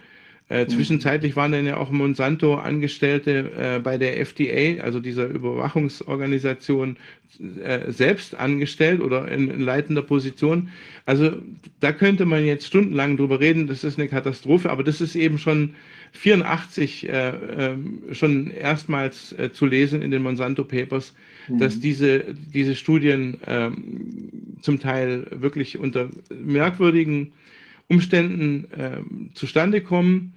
Äh, 0.48 0.64
mhm. 0.64 0.68
Zwischenzeitlich 0.68 1.34
waren 1.34 1.52
dann 1.52 1.66
ja 1.66 1.76
auch 1.76 1.90
Monsanto-Angestellte 1.90 3.50
äh, 3.58 3.80
bei 3.80 3.98
der 3.98 4.20
FDA, 4.20 4.82
also 4.82 5.00
dieser 5.00 5.26
Überwachungsorganisation, 5.26 6.96
äh, 7.62 7.90
selbst 7.90 8.34
angestellt 8.36 9.00
oder 9.00 9.28
in, 9.28 9.50
in, 9.50 9.60
leitender 9.60 10.02
Position. 10.02 10.70
Also 11.04 11.32
da 11.80 11.92
könnte 11.92 12.24
man 12.26 12.46
jetzt 12.46 12.66
stundenlang 12.66 13.16
drüber 13.16 13.40
reden, 13.40 13.66
das 13.66 13.82
ist 13.82 13.98
eine 13.98 14.08
Katastrophe, 14.08 14.70
aber 14.70 14.84
das 14.84 15.00
ist 15.00 15.16
eben 15.16 15.38
schon 15.38 15.74
84 16.12 17.08
äh, 17.08 17.28
ähm, 17.58 18.02
schon 18.12 18.50
erstmals 18.50 19.32
äh, 19.32 19.52
zu 19.52 19.66
lesen 19.66 20.00
in 20.00 20.12
den 20.12 20.22
Monsanto 20.22 20.64
Papers, 20.64 21.12
mhm. 21.48 21.58
dass 21.58 21.80
diese, 21.80 22.24
diese 22.54 22.76
Studien 22.76 23.38
ähm, 23.46 24.30
zum 24.62 24.80
Teil 24.80 25.26
wirklich 25.30 25.76
unter 25.78 26.08
merkwürdigen 26.30 27.32
Umständen 27.88 28.66
ähm, 28.78 29.30
zustande 29.34 29.80
kommen. 29.80 30.32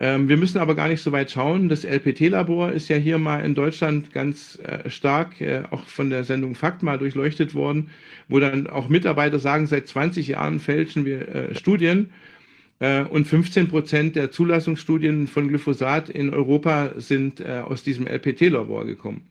Ähm, 0.00 0.28
wir 0.28 0.36
müssen 0.36 0.58
aber 0.58 0.74
gar 0.74 0.88
nicht 0.88 1.02
so 1.02 1.12
weit 1.12 1.30
schauen. 1.30 1.68
Das 1.68 1.84
LPT-Labor 1.84 2.72
ist 2.72 2.88
ja 2.88 2.96
hier 2.96 3.18
mal 3.18 3.44
in 3.44 3.54
Deutschland 3.54 4.12
ganz 4.12 4.58
äh, 4.64 4.90
stark, 4.90 5.40
äh, 5.40 5.62
auch 5.70 5.84
von 5.84 6.10
der 6.10 6.24
Sendung 6.24 6.54
Fakt 6.54 6.82
mal 6.82 6.98
durchleuchtet 6.98 7.54
worden, 7.54 7.90
wo 8.28 8.40
dann 8.40 8.66
auch 8.66 8.88
Mitarbeiter 8.88 9.38
sagen, 9.38 9.66
seit 9.66 9.86
20 9.86 10.28
Jahren 10.28 10.58
fälschen 10.60 11.04
wir 11.04 11.28
äh, 11.28 11.54
Studien. 11.54 12.10
Und 12.80 13.26
15 13.26 13.68
Prozent 13.68 14.16
der 14.16 14.32
Zulassungsstudien 14.32 15.28
von 15.28 15.46
Glyphosat 15.46 16.10
in 16.10 16.34
Europa 16.34 16.90
sind 16.96 17.40
aus 17.40 17.84
diesem 17.84 18.06
LPT-Labor 18.06 18.84
gekommen. 18.84 19.22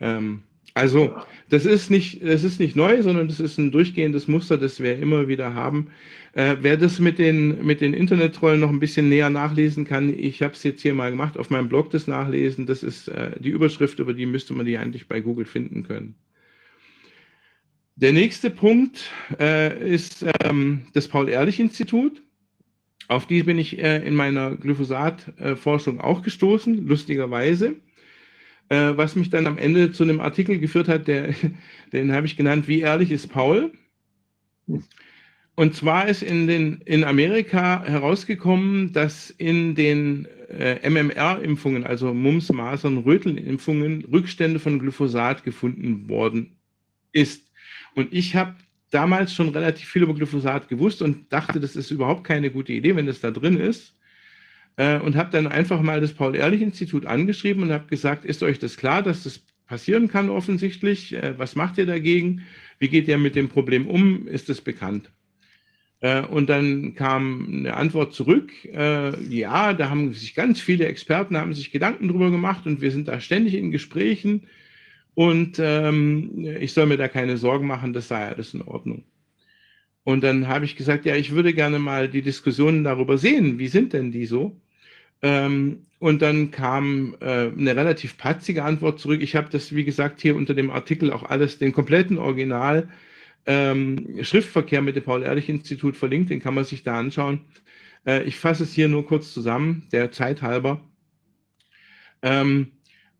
Ähm, 0.00 0.42
also 0.74 1.14
das 1.48 1.66
ist 1.66 1.90
nicht, 1.90 2.22
das 2.22 2.44
ist 2.44 2.58
nicht 2.58 2.76
neu, 2.76 3.02
sondern 3.02 3.28
das 3.28 3.40
ist 3.40 3.58
ein 3.58 3.70
durchgehendes 3.70 4.26
Muster, 4.26 4.56
das 4.56 4.80
wir 4.80 4.98
immer 4.98 5.28
wieder 5.28 5.54
haben. 5.54 5.88
Äh, 6.32 6.56
wer 6.60 6.76
das 6.76 6.98
mit 6.98 7.18
den, 7.18 7.64
mit 7.64 7.80
den 7.80 7.92
Internetrollen 7.92 8.60
noch 8.60 8.70
ein 8.70 8.80
bisschen 8.80 9.08
näher 9.08 9.30
nachlesen 9.30 9.84
kann, 9.84 10.16
ich 10.18 10.42
habe 10.42 10.54
es 10.54 10.62
jetzt 10.62 10.82
hier 10.82 10.94
mal 10.94 11.10
gemacht, 11.10 11.36
auf 11.36 11.50
meinem 11.50 11.68
Blog 11.68 11.90
das 11.90 12.06
nachlesen. 12.06 12.66
Das 12.66 12.82
ist 12.82 13.08
äh, 13.08 13.38
die 13.38 13.50
Überschrift, 13.50 13.98
über 13.98 14.14
die 14.14 14.26
müsste 14.26 14.54
man 14.54 14.66
die 14.66 14.78
eigentlich 14.78 15.08
bei 15.08 15.20
Google 15.20 15.44
finden 15.44 15.82
können. 15.82 16.14
Der 17.96 18.12
nächste 18.12 18.50
Punkt 18.50 19.10
äh, 19.38 19.94
ist 19.94 20.24
ähm, 20.42 20.86
das 20.94 21.08
Paul-Ehrlich-Institut. 21.08 22.22
Auf 23.08 23.26
die 23.26 23.42
bin 23.42 23.58
ich 23.58 23.78
äh, 23.78 23.98
in 24.06 24.14
meiner 24.14 24.56
Glyphosat-Forschung 24.56 26.00
auch 26.00 26.22
gestoßen, 26.22 26.86
lustigerweise 26.86 27.76
äh, 28.72 28.96
was 28.96 29.16
mich 29.16 29.28
dann 29.28 29.46
am 29.46 29.58
Ende 29.58 29.92
zu 29.92 30.02
einem 30.02 30.20
Artikel 30.20 30.58
geführt 30.58 30.88
hat, 30.88 31.06
der, 31.06 31.34
den 31.92 32.12
habe 32.12 32.26
ich 32.26 32.36
genannt, 32.36 32.68
wie 32.68 32.80
ehrlich 32.80 33.10
ist 33.10 33.28
Paul? 33.28 33.72
Und 35.54 35.74
zwar 35.74 36.08
ist 36.08 36.22
in, 36.22 36.46
den, 36.46 36.80
in 36.86 37.04
Amerika 37.04 37.84
herausgekommen, 37.84 38.92
dass 38.92 39.30
in 39.30 39.74
den 39.74 40.26
äh, 40.48 40.88
MMR-Impfungen, 40.88 41.84
also 41.84 42.14
Mumps, 42.14 42.50
Masern, 42.50 42.98
Röteln-Impfungen, 42.98 44.04
Rückstände 44.06 44.58
von 44.58 44.78
Glyphosat 44.78 45.44
gefunden 45.44 46.08
worden 46.08 46.56
ist. 47.12 47.50
Und 47.94 48.12
ich 48.12 48.34
habe 48.34 48.54
damals 48.90 49.34
schon 49.34 49.50
relativ 49.50 49.88
viel 49.88 50.02
über 50.02 50.14
Glyphosat 50.14 50.68
gewusst 50.68 51.02
und 51.02 51.30
dachte, 51.32 51.60
das 51.60 51.76
ist 51.76 51.90
überhaupt 51.90 52.24
keine 52.24 52.50
gute 52.50 52.72
Idee, 52.72 52.96
wenn 52.96 53.06
das 53.06 53.20
da 53.20 53.30
drin 53.30 53.58
ist. 53.58 53.94
Äh, 54.76 55.00
und 55.00 55.16
habe 55.16 55.30
dann 55.30 55.46
einfach 55.46 55.82
mal 55.82 56.00
das 56.00 56.14
Paul-Ehrlich-Institut 56.14 57.04
angeschrieben 57.04 57.62
und 57.62 57.72
habe 57.72 57.88
gesagt, 57.88 58.24
ist 58.24 58.42
euch 58.42 58.58
das 58.58 58.78
klar, 58.78 59.02
dass 59.02 59.24
das 59.24 59.42
passieren 59.66 60.08
kann 60.08 60.30
offensichtlich? 60.30 61.12
Äh, 61.12 61.38
was 61.38 61.56
macht 61.56 61.76
ihr 61.76 61.86
dagegen? 61.86 62.42
Wie 62.78 62.88
geht 62.88 63.08
ihr 63.08 63.18
mit 63.18 63.34
dem 63.34 63.50
Problem 63.50 63.86
um? 63.86 64.26
Ist 64.26 64.48
es 64.48 64.62
bekannt? 64.62 65.10
Äh, 66.02 66.22
und 66.22 66.50
dann 66.50 66.94
kam 66.94 67.46
eine 67.50 67.74
Antwort 67.74 68.12
zurück, 68.14 68.52
ja, 68.64 69.72
da 69.72 69.88
haben 69.88 70.12
sich 70.12 70.34
ganz 70.34 70.60
viele 70.60 70.86
Experten 70.86 71.36
haben 71.36 71.54
sich 71.54 71.72
Gedanken 71.72 72.08
drüber 72.08 72.30
gemacht 72.30 72.66
und 72.66 72.82
wir 72.82 72.90
sind 72.90 73.08
da 73.08 73.20
ständig 73.20 73.54
in 73.54 73.70
Gesprächen 73.70 74.42
und 75.14 75.58
ähm, 75.58 76.46
ich 76.60 76.72
soll 76.72 76.86
mir 76.86 76.96
da 76.96 77.08
keine 77.08 77.36
Sorgen 77.36 77.66
machen, 77.66 77.92
das 77.92 78.08
sei 78.08 78.28
alles 78.28 78.54
in 78.54 78.62
Ordnung. 78.62 79.04
Und 80.04 80.24
dann 80.24 80.48
habe 80.48 80.64
ich 80.64 80.76
gesagt, 80.76 81.04
ja, 81.04 81.14
ich 81.16 81.32
würde 81.32 81.54
gerne 81.54 81.78
mal 81.78 82.08
die 82.08 82.22
Diskussionen 82.22 82.84
darüber 82.84 83.18
sehen, 83.18 83.58
wie 83.58 83.68
sind 83.68 83.92
denn 83.92 84.10
die 84.10 84.26
so? 84.26 84.60
Ähm, 85.22 85.86
und 86.00 86.22
dann 86.22 86.50
kam 86.50 87.14
äh, 87.20 87.50
eine 87.56 87.76
relativ 87.76 88.18
patzige 88.18 88.64
Antwort 88.64 88.98
zurück. 88.98 89.22
Ich 89.22 89.36
habe 89.36 89.48
das, 89.50 89.74
wie 89.74 89.84
gesagt, 89.84 90.20
hier 90.20 90.34
unter 90.34 90.54
dem 90.54 90.70
Artikel 90.70 91.12
auch 91.12 91.22
alles, 91.22 91.58
den 91.58 91.72
kompletten 91.72 92.18
Original 92.18 92.88
ähm, 93.46 94.18
Schriftverkehr 94.22 94.82
mit 94.82 94.96
dem 94.96 95.04
Paul-Ehrlich-Institut 95.04 95.96
verlinkt, 95.96 96.30
den 96.30 96.40
kann 96.40 96.54
man 96.54 96.64
sich 96.64 96.82
da 96.82 96.98
anschauen. 96.98 97.40
Äh, 98.06 98.24
ich 98.24 98.36
fasse 98.36 98.64
es 98.64 98.72
hier 98.72 98.88
nur 98.88 99.06
kurz 99.06 99.32
zusammen, 99.32 99.86
der 99.92 100.12
Zeit 100.12 100.42
halber. 100.42 100.80
Ähm, 102.22 102.72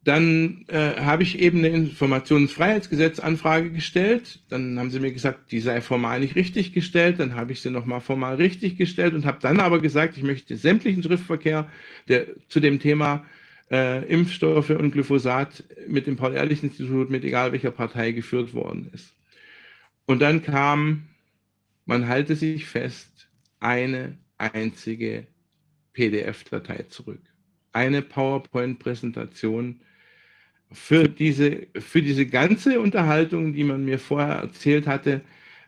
dann 0.04 0.64
äh, 0.66 0.96
habe 1.00 1.22
ich 1.22 1.38
eben 1.38 1.58
eine 1.58 1.68
Informationsfreiheitsgesetzanfrage 1.68 3.70
gestellt. 3.70 4.40
Dann 4.48 4.76
haben 4.78 4.90
sie 4.90 4.98
mir 4.98 5.12
gesagt, 5.12 5.52
die 5.52 5.60
sei 5.60 5.80
formal 5.80 6.18
nicht 6.20 6.34
richtig 6.34 6.72
gestellt. 6.72 7.20
Dann 7.20 7.36
habe 7.36 7.52
ich 7.52 7.60
sie 7.60 7.70
nochmal 7.70 8.00
formal 8.00 8.34
richtig 8.34 8.76
gestellt 8.76 9.14
und 9.14 9.24
habe 9.24 9.38
dann 9.40 9.60
aber 9.60 9.80
gesagt, 9.80 10.16
ich 10.16 10.24
möchte 10.24 10.56
sämtlichen 10.56 11.04
Schriftverkehr, 11.04 11.68
der 12.08 12.26
zu 12.48 12.58
dem 12.58 12.80
Thema 12.80 13.24
äh, 13.70 14.04
Impfstoffe 14.06 14.70
und 14.70 14.90
Glyphosat 14.90 15.62
mit 15.86 16.08
dem 16.08 16.16
Paul-Ehrlich-Institut, 16.16 17.08
mit 17.08 17.24
egal 17.24 17.52
welcher 17.52 17.70
Partei 17.70 18.10
geführt 18.10 18.54
worden 18.54 18.90
ist. 18.92 19.14
Und 20.06 20.20
dann 20.20 20.42
kam, 20.42 21.08
man 21.84 22.08
halte 22.08 22.36
sich 22.36 22.66
fest, 22.66 23.28
eine 23.60 24.18
einzige 24.38 25.26
PDF-Datei 25.92 26.84
zurück. 26.88 27.20
Eine 27.72 28.02
PowerPoint-Präsentation 28.02 29.80
für 30.72 31.08
diese, 31.08 31.66
für 31.78 32.02
diese 32.02 32.26
ganze 32.26 32.80
Unterhaltung, 32.80 33.52
die 33.52 33.64
man 33.64 33.84
mir 33.84 33.98
vorher 33.98 34.36
erzählt 34.36 34.86
hatte, 34.86 35.22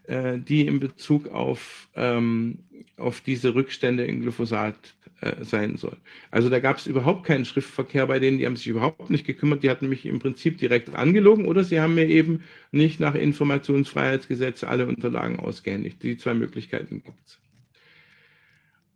äh, 0.05 0.39
die 0.39 0.67
in 0.67 0.81
Bezug 0.81 1.29
auf, 1.29 1.89
ähm, 1.95 2.59
auf 2.97 3.21
diese 3.21 3.55
Rückstände 3.55 4.05
in 4.05 4.23
Glyphosat 4.23 4.95
äh, 5.21 5.45
sein 5.45 5.77
soll. 5.77 5.97
Also 6.31 6.49
da 6.51 6.59
gab 6.59 6.79
es 6.79 6.87
überhaupt 6.87 7.25
keinen 7.25 7.45
Schriftverkehr 7.45 8.07
bei 8.07 8.19
denen, 8.19 8.39
die 8.39 8.47
haben 8.47 8.57
sich 8.57 8.67
überhaupt 8.67 9.11
nicht 9.11 9.27
gekümmert, 9.27 9.63
die 9.63 9.71
hatten 9.71 9.89
mich 9.89 10.07
im 10.07 10.19
Prinzip 10.19 10.59
direkt 10.59 10.95
angelogen 10.95 11.47
oder 11.47 11.65
sie 11.65 11.81
haben 11.81 11.95
mir 11.95 12.07
eben 12.07 12.43
nicht 12.73 13.01
nach 13.01 13.15
Informationsfreiheitsgesetz 13.15 14.65
alle 14.65 14.87
Unterlagen 14.87 15.39
ausgehändigt. 15.39 16.03
Die 16.03 16.17
zwei 16.19 16.35
Möglichkeiten 16.35 17.03
gibt 17.03 17.19
es. 17.27 17.39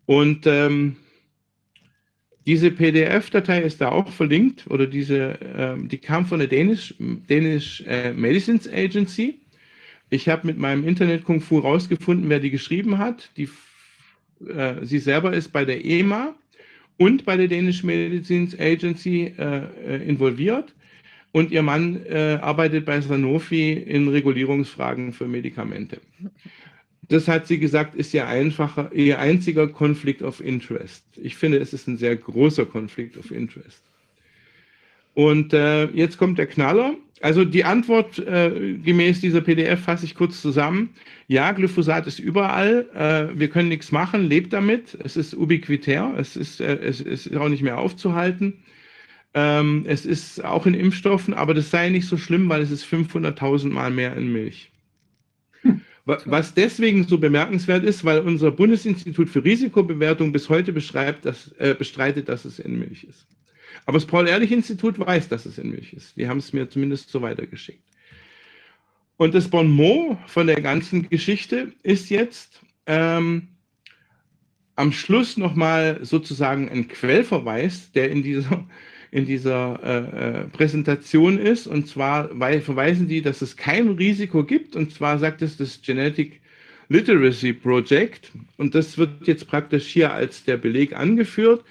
Und 0.06 0.46
ähm, 0.46 0.96
diese 2.46 2.70
PDF-Datei 2.70 3.60
ist 3.60 3.82
da 3.82 3.90
auch 3.90 4.08
verlinkt 4.10 4.66
oder 4.70 4.86
diese, 4.86 5.38
ähm, 5.54 5.88
die 5.88 5.98
kam 5.98 6.24
von 6.24 6.38
der 6.38 6.48
Danish, 6.48 6.94
Danish 6.98 7.82
äh, 7.86 8.14
Medicines 8.14 8.66
Agency. 8.66 9.40
Ich 10.08 10.30
habe 10.30 10.46
mit 10.46 10.56
meinem 10.56 10.88
Internet 10.88 11.24
Kung 11.24 11.42
Fu 11.42 11.58
rausgefunden, 11.58 12.30
wer 12.30 12.40
die 12.40 12.50
geschrieben 12.50 12.96
hat. 12.96 13.30
Die, 13.36 13.50
äh, 14.46 14.84
sie 14.84 14.98
selber 14.98 15.32
ist 15.32 15.52
bei 15.52 15.64
der 15.64 15.84
EMA 15.84 16.34
und 16.96 17.24
bei 17.24 17.36
der 17.36 17.48
Danish 17.48 17.82
Medicines 17.82 18.58
Agency 18.58 19.32
äh, 19.38 19.62
äh, 19.86 20.08
involviert. 20.08 20.74
Und 21.32 21.50
ihr 21.50 21.62
Mann 21.62 22.04
äh, 22.06 22.38
arbeitet 22.40 22.86
bei 22.86 23.00
Sanofi 23.00 23.72
in 23.72 24.08
Regulierungsfragen 24.08 25.12
für 25.12 25.28
Medikamente. 25.28 26.00
Das 27.08 27.28
hat 27.28 27.46
sie 27.46 27.58
gesagt, 27.58 27.94
ist 27.94 28.12
ihr 28.14 28.26
einfacher, 28.26 28.90
ihr 28.92 29.18
einziger 29.18 29.68
Konflikt 29.68 30.22
of 30.22 30.40
Interest. 30.40 31.04
Ich 31.16 31.36
finde, 31.36 31.58
es 31.58 31.72
ist 31.72 31.86
ein 31.86 31.96
sehr 31.96 32.16
großer 32.16 32.66
Konflikt 32.66 33.16
of 33.16 33.30
Interest. 33.30 33.82
Und 35.14 35.52
äh, 35.52 35.86
jetzt 35.86 36.18
kommt 36.18 36.38
der 36.38 36.46
Knaller. 36.46 36.94
Also 37.20 37.44
die 37.44 37.64
Antwort 37.64 38.18
äh, 38.18 38.74
gemäß 38.84 39.20
dieser 39.20 39.40
PDF 39.40 39.80
fasse 39.80 40.04
ich 40.04 40.14
kurz 40.14 40.40
zusammen. 40.40 40.90
Ja, 41.26 41.52
Glyphosat 41.52 42.06
ist 42.06 42.18
überall. 42.18 42.88
Äh, 42.94 43.38
wir 43.38 43.48
können 43.48 43.68
nichts 43.68 43.92
machen. 43.92 44.28
Lebt 44.28 44.52
damit. 44.52 44.96
Es 45.04 45.16
ist 45.16 45.34
ubiquitär. 45.34 46.14
Es 46.16 46.36
ist, 46.36 46.60
äh, 46.60 46.76
es 46.76 47.00
ist 47.00 47.34
auch 47.36 47.48
nicht 47.48 47.62
mehr 47.62 47.78
aufzuhalten. 47.78 48.62
Ähm, 49.34 49.84
es 49.86 50.06
ist 50.06 50.44
auch 50.44 50.66
in 50.66 50.74
Impfstoffen, 50.74 51.34
aber 51.34 51.54
das 51.54 51.70
sei 51.70 51.90
nicht 51.90 52.06
so 52.06 52.16
schlimm, 52.16 52.48
weil 52.48 52.62
es 52.62 52.70
ist 52.70 52.84
500.000 52.84 53.68
Mal 53.70 53.90
mehr 53.90 54.16
in 54.16 54.32
Milch. 54.32 54.70
Was 56.24 56.54
deswegen 56.54 57.04
so 57.06 57.18
bemerkenswert 57.18 57.84
ist, 57.84 58.02
weil 58.02 58.20
unser 58.20 58.50
Bundesinstitut 58.50 59.28
für 59.28 59.44
Risikobewertung 59.44 60.32
bis 60.32 60.48
heute 60.48 60.72
beschreibt, 60.72 61.26
dass, 61.26 61.52
äh, 61.58 61.74
bestreitet, 61.78 62.30
dass 62.30 62.46
es 62.46 62.58
in 62.58 62.78
Milch 62.78 63.04
ist. 63.04 63.26
Aber 63.88 63.96
das 63.96 64.04
Paul-Ehrlich-Institut 64.04 64.98
weiß, 64.98 65.30
dass 65.30 65.46
es 65.46 65.56
in 65.56 65.70
Milch 65.70 65.94
ist. 65.94 66.14
Die 66.18 66.28
haben 66.28 66.36
es 66.40 66.52
mir 66.52 66.68
zumindest 66.68 67.08
so 67.08 67.22
weitergeschickt. 67.22 67.82
Und 69.16 69.32
das 69.32 69.48
Bon 69.48 69.66
mot 69.66 70.18
von 70.26 70.46
der 70.46 70.60
ganzen 70.60 71.08
Geschichte 71.08 71.72
ist 71.82 72.10
jetzt 72.10 72.60
ähm, 72.84 73.48
am 74.76 74.92
Schluss 74.92 75.38
nochmal 75.38 76.00
sozusagen 76.04 76.68
ein 76.68 76.88
Quellverweis, 76.88 77.90
der 77.92 78.10
in 78.10 78.22
dieser 78.22 78.68
in 79.10 79.24
dieser 79.24 79.80
äh, 79.82 80.40
äh, 80.42 80.44
Präsentation 80.48 81.38
ist. 81.38 81.66
Und 81.66 81.88
zwar 81.88 82.28
weil, 82.38 82.60
verweisen 82.60 83.08
die, 83.08 83.22
dass 83.22 83.40
es 83.40 83.56
kein 83.56 83.88
Risiko 83.88 84.44
gibt. 84.44 84.76
Und 84.76 84.92
zwar 84.92 85.18
sagt 85.18 85.40
es 85.40 85.56
das 85.56 85.80
Genetic 85.80 86.42
Literacy 86.90 87.54
Project. 87.54 88.32
Und 88.58 88.74
das 88.74 88.98
wird 88.98 89.26
jetzt 89.26 89.48
praktisch 89.48 89.86
hier 89.86 90.12
als 90.12 90.44
der 90.44 90.58
Beleg 90.58 90.94
angeführt. 90.94 91.64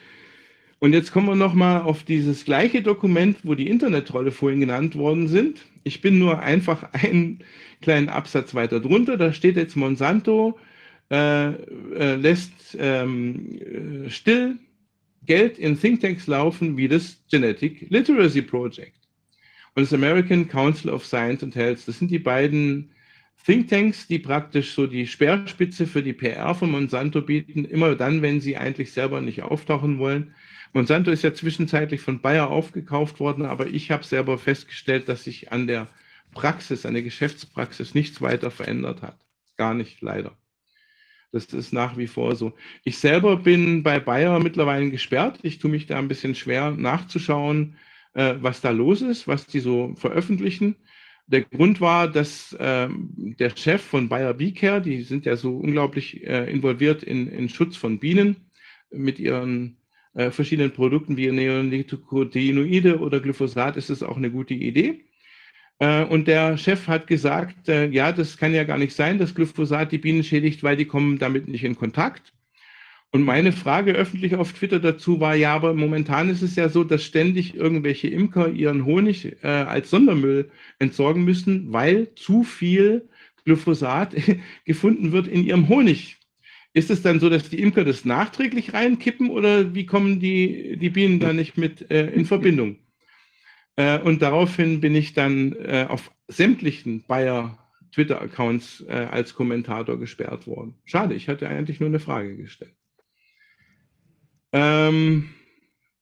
Und 0.79 0.93
jetzt 0.93 1.11
kommen 1.11 1.27
wir 1.27 1.35
nochmal 1.35 1.81
auf 1.81 2.03
dieses 2.03 2.45
gleiche 2.45 2.81
Dokument, 2.81 3.37
wo 3.43 3.55
die 3.55 3.67
Internetrolle 3.67 4.31
vorhin 4.31 4.59
genannt 4.59 4.95
worden 4.95 5.27
sind. 5.27 5.65
Ich 5.83 6.01
bin 6.01 6.19
nur 6.19 6.39
einfach 6.39 6.89
einen 6.93 7.39
kleinen 7.81 8.09
Absatz 8.09 8.53
weiter 8.53 8.79
drunter. 8.79 9.17
Da 9.17 9.33
steht 9.33 9.55
jetzt 9.55 9.75
Monsanto 9.75 10.57
äh, 11.09 11.51
äh, 11.51 12.15
lässt 12.15 12.77
ähm, 12.77 14.05
äh, 14.05 14.09
still 14.09 14.57
Geld 15.25 15.57
in 15.57 15.79
Thinktanks 15.79 16.27
laufen 16.27 16.75
wie 16.75 16.89
das 16.89 17.23
Genetic 17.31 17.89
Literacy 17.89 18.41
Project 18.41 18.97
und 19.75 19.83
das 19.83 19.93
American 19.93 20.49
Council 20.49 20.89
of 20.89 21.05
Science 21.05 21.43
and 21.43 21.55
Health. 21.55 21.87
Das 21.87 21.99
sind 21.99 22.11
die 22.11 22.19
beiden 22.19 22.91
Thinktanks, 23.45 24.07
die 24.07 24.19
praktisch 24.19 24.73
so 24.73 24.85
die 24.85 25.07
Speerspitze 25.07 25.87
für 25.87 26.03
die 26.03 26.11
PR 26.11 26.53
von 26.53 26.71
Monsanto 26.71 27.21
bieten, 27.21 27.63
immer 27.63 27.95
dann, 27.95 28.21
wenn 28.21 28.41
sie 28.41 28.57
eigentlich 28.57 28.91
selber 28.91 29.21
nicht 29.21 29.43
auftauchen 29.43 29.99
wollen. 29.99 30.35
Monsanto 30.73 31.11
ist 31.11 31.23
ja 31.23 31.33
zwischenzeitlich 31.33 32.01
von 32.01 32.21
Bayer 32.21 32.49
aufgekauft 32.49 33.19
worden, 33.19 33.45
aber 33.45 33.67
ich 33.67 33.91
habe 33.91 34.03
selber 34.03 34.37
festgestellt, 34.37 35.09
dass 35.09 35.23
sich 35.23 35.51
an 35.51 35.67
der 35.67 35.87
Praxis, 36.33 36.85
an 36.85 36.93
der 36.93 37.03
Geschäftspraxis 37.03 37.93
nichts 37.93 38.21
weiter 38.21 38.51
verändert 38.51 39.01
hat. 39.01 39.17
Gar 39.57 39.73
nicht, 39.73 40.01
leider. 40.01 40.37
Das 41.31 41.45
ist 41.45 41.73
nach 41.73 41.97
wie 41.97 42.07
vor 42.07 42.35
so. 42.35 42.53
Ich 42.83 42.97
selber 42.99 43.37
bin 43.37 43.83
bei 43.83 43.99
Bayer 43.99 44.39
mittlerweile 44.39 44.89
gesperrt. 44.89 45.39
Ich 45.43 45.59
tue 45.59 45.71
mich 45.71 45.85
da 45.85 45.97
ein 45.97 46.07
bisschen 46.07 46.35
schwer 46.35 46.71
nachzuschauen, 46.71 47.75
äh, 48.13 48.35
was 48.39 48.61
da 48.61 48.71
los 48.71 49.01
ist, 49.01 49.27
was 49.27 49.45
die 49.45 49.59
so 49.59 49.93
veröffentlichen. 49.95 50.77
Der 51.27 51.41
Grund 51.41 51.81
war, 51.81 52.07
dass 52.07 52.53
äh, 52.53 52.87
der 52.89 53.49
Chef 53.57 53.81
von 53.81 54.07
Bayer 54.07 54.33
Beecare, 54.33 54.81
die 54.81 55.01
sind 55.01 55.25
ja 55.25 55.35
so 55.35 55.57
unglaublich 55.57 56.25
äh, 56.25 56.49
involviert 56.49 57.03
in, 57.03 57.27
in 57.27 57.49
Schutz 57.49 57.75
von 57.75 57.99
Bienen 57.99 58.37
mit 58.89 59.19
ihren 59.19 59.77
äh, 60.17 60.31
verschiedenen 60.31 60.71
Produkten 60.71 61.15
wie 61.15 61.31
Neonicotinoide 61.31 62.99
oder 62.99 63.19
Glyphosat, 63.19 63.77
ist 63.77 63.91
es 63.91 64.01
auch 64.01 64.17
eine 64.17 64.31
gute 64.31 64.55
Idee. 64.55 65.05
Äh, 65.79 66.05
und 66.05 66.27
der 66.27 66.57
Chef 66.57 66.87
hat 66.87 67.05
gesagt, 67.05 67.69
äh, 67.69 67.87
ja, 67.89 68.11
das 68.11 68.37
kann 68.37 68.53
ja 68.53 68.63
gar 68.63 68.79
nicht 68.79 68.95
sein, 68.95 69.19
dass 69.19 69.35
Glyphosat 69.35 69.91
die 69.91 69.99
Bienen 69.99 70.23
schädigt, 70.23 70.63
weil 70.63 70.75
die 70.75 70.85
kommen 70.85 71.19
damit 71.19 71.47
nicht 71.47 71.63
in 71.63 71.75
Kontakt. 71.75 72.33
Und 73.11 73.23
meine 73.23 73.51
Frage 73.51 73.93
öffentlich 73.93 74.35
auf 74.35 74.53
Twitter 74.53 74.79
dazu 74.79 75.19
war, 75.19 75.35
ja, 75.35 75.53
aber 75.53 75.73
momentan 75.73 76.29
ist 76.29 76.41
es 76.41 76.55
ja 76.55 76.67
so, 76.67 76.83
dass 76.83 77.03
ständig 77.03 77.55
irgendwelche 77.55 78.07
Imker 78.07 78.49
ihren 78.49 78.85
Honig 78.85 79.37
äh, 79.43 79.47
als 79.47 79.91
Sondermüll 79.91 80.49
entsorgen 80.79 81.23
müssen, 81.23 81.71
weil 81.71 82.13
zu 82.15 82.43
viel 82.43 83.07
Glyphosat 83.45 84.15
gefunden 84.65 85.11
wird 85.11 85.27
in 85.27 85.45
ihrem 85.45 85.69
Honig. 85.69 86.17
Ist 86.77 86.91
es 86.91 87.01
dann 87.01 87.19
so, 87.19 87.27
dass 87.27 87.49
die 87.49 87.59
Imker 87.59 87.83
das 87.83 88.05
nachträglich 88.05 88.71
reinkippen 88.75 89.31
oder 89.31 89.73
wie 89.73 89.87
kommen 89.87 90.19
die, 90.19 90.77
die 90.77 90.91
Bienen 90.91 91.19
da 91.19 91.33
nicht 91.33 91.57
mit 91.57 91.89
äh, 91.89 92.05
in 92.11 92.27
Verbindung? 92.27 92.77
Äh, 93.77 93.97
und 93.97 94.21
daraufhin 94.21 94.79
bin 94.79 94.93
ich 94.93 95.13
dann 95.13 95.53
äh, 95.53 95.87
auf 95.89 96.11
sämtlichen 96.27 97.03
Bayer 97.07 97.57
Twitter-Accounts 97.93 98.85
äh, 98.87 99.07
als 99.09 99.33
Kommentator 99.33 99.97
gesperrt 99.97 100.45
worden. 100.45 100.75
Schade, 100.85 101.15
ich 101.15 101.27
hatte 101.27 101.49
eigentlich 101.49 101.79
nur 101.79 101.89
eine 101.89 101.99
Frage 101.99 102.37
gestellt. 102.37 102.75
Ähm, 104.51 105.29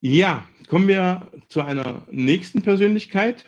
ja, 0.02 0.46
kommen 0.68 0.90
wir 0.90 1.32
zu 1.48 1.62
einer 1.62 2.06
nächsten 2.12 2.64
Persönlichkeit. 2.64 3.46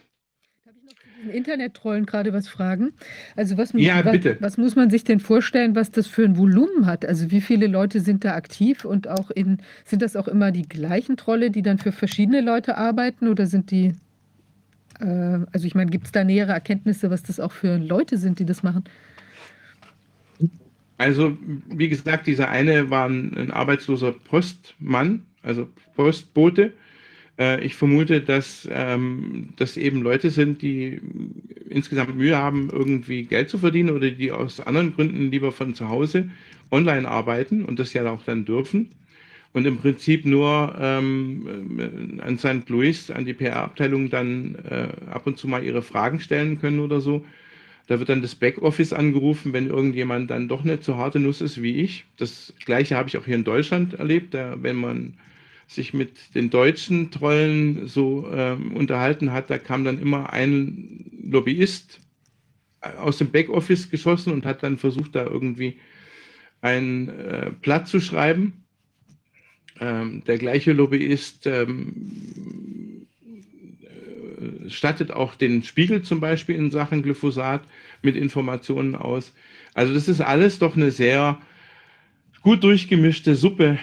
Internet-Trollen 1.32 2.06
gerade 2.06 2.34
was 2.34 2.48
fragen. 2.48 2.94
Also 3.36 3.58
was, 3.58 3.74
ja, 3.74 4.04
was, 4.06 4.18
was 4.40 4.58
muss 4.58 4.76
man 4.76 4.90
sich 4.90 5.04
denn 5.04 5.20
vorstellen, 5.20 5.76
was 5.76 5.92
das 5.92 6.08
für 6.08 6.24
ein 6.24 6.38
Volumen 6.38 6.86
hat? 6.86 7.06
Also 7.06 7.32
wie 7.32 7.42
viele 7.42 7.68
Leute 7.68 8.00
sind 8.00 8.24
da 8.24 8.36
aktiv 8.36 8.86
und 8.86 9.08
auch 9.08 9.32
in, 9.32 9.58
sind 9.86 10.02
das 10.02 10.16
auch 10.16 10.28
immer 10.28 10.52
die 10.52 10.68
gleichen 10.68 11.18
Trolle, 11.18 11.52
die 11.52 11.62
dann 11.62 11.78
für 11.78 11.92
verschiedene 11.92 12.42
Leute 12.42 12.78
arbeiten 12.78 13.28
oder 13.28 13.46
sind 13.46 13.72
die 13.72 13.94
äh, 15.00 15.06
also 15.52 15.66
ich 15.66 15.76
meine, 15.76 15.92
gibt 15.92 16.06
es 16.06 16.12
da 16.12 16.24
nähere 16.24 16.52
Erkenntnisse, 16.52 17.10
was 17.10 17.24
das 17.24 17.40
auch 17.40 17.52
für 17.52 17.78
Leute 17.78 18.18
sind, 18.18 18.40
die 18.40 18.46
das 18.46 18.64
machen? 18.64 18.84
Also, 20.98 21.38
wie 21.70 21.90
gesagt, 21.90 22.26
dieser 22.26 22.50
eine 22.50 22.90
war 22.90 23.08
ein, 23.08 23.36
ein 23.38 23.52
arbeitsloser 23.52 24.12
Postmann, 24.12 25.26
also 25.44 25.70
Postbote. 25.96 26.74
Äh, 27.38 27.64
ich 27.64 27.76
vermute, 27.76 28.22
dass 28.22 28.68
ähm, 28.72 29.50
das 29.58 29.78
eben 29.78 30.02
Leute 30.02 30.30
sind, 30.30 30.62
die 30.62 31.00
insgesamt 31.70 32.16
Mühe 32.16 32.38
haben, 32.38 32.70
irgendwie 32.72 33.24
Geld 33.24 33.50
zu 33.50 33.58
verdienen 33.58 33.92
oder 33.92 34.12
die 34.12 34.32
aus 34.32 34.60
anderen 34.60 34.96
Gründen 34.96 35.32
lieber 35.32 35.52
von 35.52 35.76
zu 35.76 35.90
Hause 35.90 36.30
online 36.72 37.08
arbeiten 37.08 37.66
und 37.66 37.80
das 37.80 37.94
ja 37.94 38.10
auch 38.12 38.24
dann 38.24 38.46
dürfen 38.46 38.92
und 39.54 39.66
im 39.66 39.78
Prinzip 39.78 40.26
nur 40.26 40.76
ähm, 40.80 42.20
an 42.22 42.38
St. 42.38 42.70
Louis, 42.70 43.10
an 43.10 43.26
die 43.26 43.34
PR-Abteilung 43.34 44.10
dann 44.10 44.56
äh, 44.70 44.88
ab 45.12 45.26
und 45.26 45.38
zu 45.38 45.48
mal 45.48 45.64
ihre 45.64 45.82
Fragen 45.82 46.20
stellen 46.20 46.60
können 46.60 46.80
oder 46.80 47.02
so. 47.02 47.26
Da 47.88 48.00
wird 48.00 48.10
dann 48.10 48.22
das 48.22 48.36
Backoffice 48.36 48.94
angerufen, 48.94 49.54
wenn 49.54 49.68
irgendjemand 49.68 50.30
dann 50.30 50.48
doch 50.48 50.64
nicht 50.64 50.84
so 50.84 50.98
harte 50.98 51.20
Nuss 51.20 51.42
ist 51.42 51.62
wie 51.62 51.78
ich. 51.78 52.06
Das 52.18 52.54
gleiche 52.66 52.96
habe 52.98 53.10
ich 53.10 53.18
auch 53.18 53.26
hier 53.26 53.36
in 53.36 53.46
Deutschland 53.46 53.94
erlebt, 53.94 54.34
da, 54.34 54.62
wenn 54.62 54.76
man 54.76 55.14
sich 55.68 55.94
mit 55.94 56.34
den 56.34 56.50
deutschen 56.50 57.12
Trollen 57.12 57.88
so 57.88 58.28
ähm, 58.32 58.76
unterhalten 58.76 59.32
hat, 59.34 59.50
da 59.50 59.58
kam 59.58 59.84
dann 59.84 60.00
immer 60.00 60.32
ein 60.32 61.06
Lobbyist 61.24 62.00
aus 62.82 63.18
dem 63.18 63.32
Backoffice 63.32 63.90
geschossen 63.90 64.32
und 64.32 64.46
hat 64.46 64.64
dann 64.64 64.78
versucht, 64.78 65.16
da 65.16 65.26
irgendwie 65.26 65.78
ein 66.62 67.10
äh, 67.10 67.52
Blatt 67.62 67.88
zu 67.88 68.00
schreiben. 68.00 68.64
Ähm, 69.80 70.24
der 70.26 70.38
gleiche 70.38 70.74
Lobbyist 70.74 71.46
ähm, 71.46 73.08
äh, 73.84 74.70
stattet 74.70 75.12
auch 75.12 75.36
den 75.36 75.64
Spiegel 75.64 76.02
zum 76.02 76.20
Beispiel 76.20 76.56
in 76.56 76.72
Sachen 76.72 77.04
Glyphosat 77.04 77.64
mit 78.02 78.16
Informationen 78.16 78.96
aus. 78.96 79.34
Also 79.74 79.94
das 79.94 80.08
ist 80.08 80.22
alles 80.22 80.60
doch 80.60 80.76
eine 80.76 80.92
sehr 80.92 81.40
gut 82.42 82.64
durchgemischte 82.64 83.36
Suppe, 83.36 83.78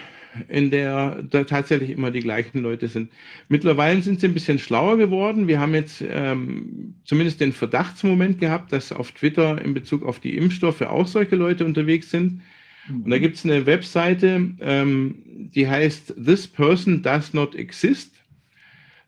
in 0.47 0.71
der 0.71 1.23
da 1.29 1.43
tatsächlich 1.43 1.89
immer 1.89 2.11
die 2.11 2.19
gleichen 2.19 2.61
Leute 2.61 2.87
sind. 2.87 3.11
Mittlerweile 3.49 4.01
sind 4.01 4.19
sie 4.19 4.27
ein 4.27 4.33
bisschen 4.33 4.59
schlauer 4.59 4.97
geworden. 4.97 5.47
Wir 5.47 5.59
haben 5.59 5.73
jetzt 5.73 6.03
ähm, 6.07 6.95
zumindest 7.05 7.41
den 7.41 7.53
Verdachtsmoment 7.53 8.39
gehabt, 8.39 8.71
dass 8.71 8.91
auf 8.91 9.11
Twitter 9.11 9.61
in 9.61 9.73
Bezug 9.73 10.03
auf 10.03 10.19
die 10.19 10.37
Impfstoffe 10.37 10.81
auch 10.81 11.07
solche 11.07 11.35
Leute 11.35 11.65
unterwegs 11.65 12.11
sind. 12.11 12.41
Und 12.87 13.09
da 13.09 13.17
gibt 13.17 13.35
es 13.35 13.45
eine 13.45 13.65
Webseite, 13.65 14.51
ähm, 14.59 15.15
die 15.25 15.67
heißt 15.67 16.15
This 16.23 16.47
Person 16.47 17.01
Does 17.01 17.33
Not 17.33 17.55
Exist. 17.55 18.13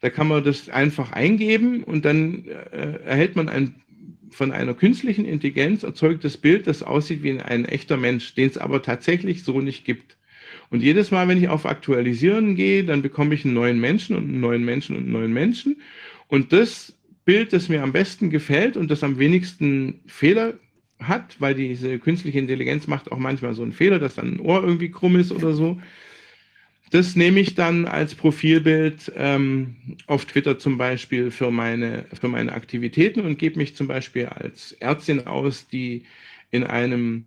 Da 0.02 0.10
kann 0.10 0.28
man 0.28 0.44
das 0.44 0.70
einfach 0.70 1.12
eingeben 1.12 1.84
und 1.84 2.06
dann 2.06 2.46
äh, 2.46 3.00
erhält 3.04 3.36
man 3.36 3.50
ein 3.50 3.76
von 4.30 4.52
einer 4.52 4.74
künstlichen 4.74 5.26
Intelligenz 5.26 5.84
erzeugtes 5.84 6.38
Bild, 6.38 6.68
das 6.68 6.84
aussieht 6.84 7.24
wie 7.24 7.40
ein 7.40 7.66
echter 7.66 7.98
Mensch, 7.98 8.36
den 8.36 8.50
es 8.50 8.58
aber 8.58 8.84
tatsächlich 8.84 9.44
so 9.44 9.62
nicht 9.62 9.86
gibt. 9.86 10.17
Und 10.70 10.82
jedes 10.82 11.12
Mal, 11.12 11.28
wenn 11.28 11.38
ich 11.38 11.48
auf 11.48 11.66
Aktualisieren 11.66 12.56
gehe, 12.56 12.84
dann 12.84 13.02
bekomme 13.02 13.36
ich 13.36 13.46
einen 13.46 13.54
neuen 13.54 13.80
Menschen 13.80 14.16
und 14.16 14.24
einen 14.24 14.40
neuen 14.40 14.66
Menschen 14.66 14.96
und 14.96 15.04
einen 15.04 15.14
neuen 15.14 15.34
Menschen. 15.34 15.82
Und 16.28 16.52
das 16.52 16.94
Bild, 17.26 17.54
das 17.54 17.70
mir 17.70 17.84
am 17.84 17.94
besten 17.94 18.30
gefällt 18.30 18.78
und 18.78 18.90
das 18.92 19.04
am 19.04 19.20
wenigsten 19.20 20.02
Fehler 20.08 20.54
hat, 21.00 21.36
weil 21.40 21.54
diese 21.54 22.00
künstliche 22.00 22.40
Intelligenz 22.40 22.88
macht 22.88 23.12
auch 23.12 23.18
manchmal 23.18 23.54
so 23.54 23.64
einen 23.64 23.74
Fehler, 23.74 24.00
dass 24.00 24.16
dann 24.16 24.36
ein 24.36 24.40
Ohr 24.40 24.64
irgendwie 24.64 24.90
krumm 24.90 25.16
ist 25.16 25.32
oder 25.32 25.54
so. 25.54 25.80
Das 26.90 27.16
nehme 27.16 27.42
ich 27.42 27.54
dann 27.54 27.86
als 27.86 28.16
Profilbild 28.16 29.12
ähm, 29.16 29.76
auf 30.08 30.26
Twitter 30.26 30.58
zum 30.58 30.78
Beispiel 30.78 31.32
für 31.32 31.52
meine, 31.52 32.06
für 32.14 32.30
meine 32.30 32.54
Aktivitäten 32.54 33.22
und 33.22 33.38
gebe 33.38 33.58
mich 33.58 33.76
zum 33.76 33.88
Beispiel 33.88 34.28
als 34.28 34.72
Ärztin 34.74 35.28
aus, 35.28 35.68
die 35.68 36.04
in 36.50 36.64
einem, 36.64 37.26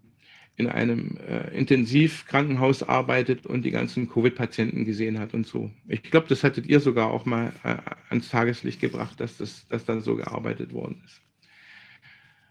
in 0.60 0.68
einem 0.68 1.16
äh, 1.26 1.56
Intensivkrankenhaus 1.56 2.82
arbeitet 2.82 3.46
und 3.46 3.64
die 3.64 3.70
ganzen 3.70 4.08
Covid-Patienten 4.08 4.84
gesehen 4.84 5.18
hat 5.18 5.34
und 5.34 5.46
so. 5.46 5.70
Ich 5.88 6.02
glaube, 6.02 6.26
das 6.28 6.44
hattet 6.44 6.66
ihr 6.66 6.80
sogar 6.80 7.10
auch 7.10 7.24
mal 7.24 7.52
äh, 7.64 7.76
ans 8.10 8.28
Tageslicht 8.28 8.80
gebracht, 8.80 9.18
dass 9.18 9.36
das 9.38 9.66
dass 9.68 9.84
da 9.84 10.00
so 10.00 10.16
gearbeitet 10.16 10.72
worden 10.72 11.02
ist. 11.04 11.20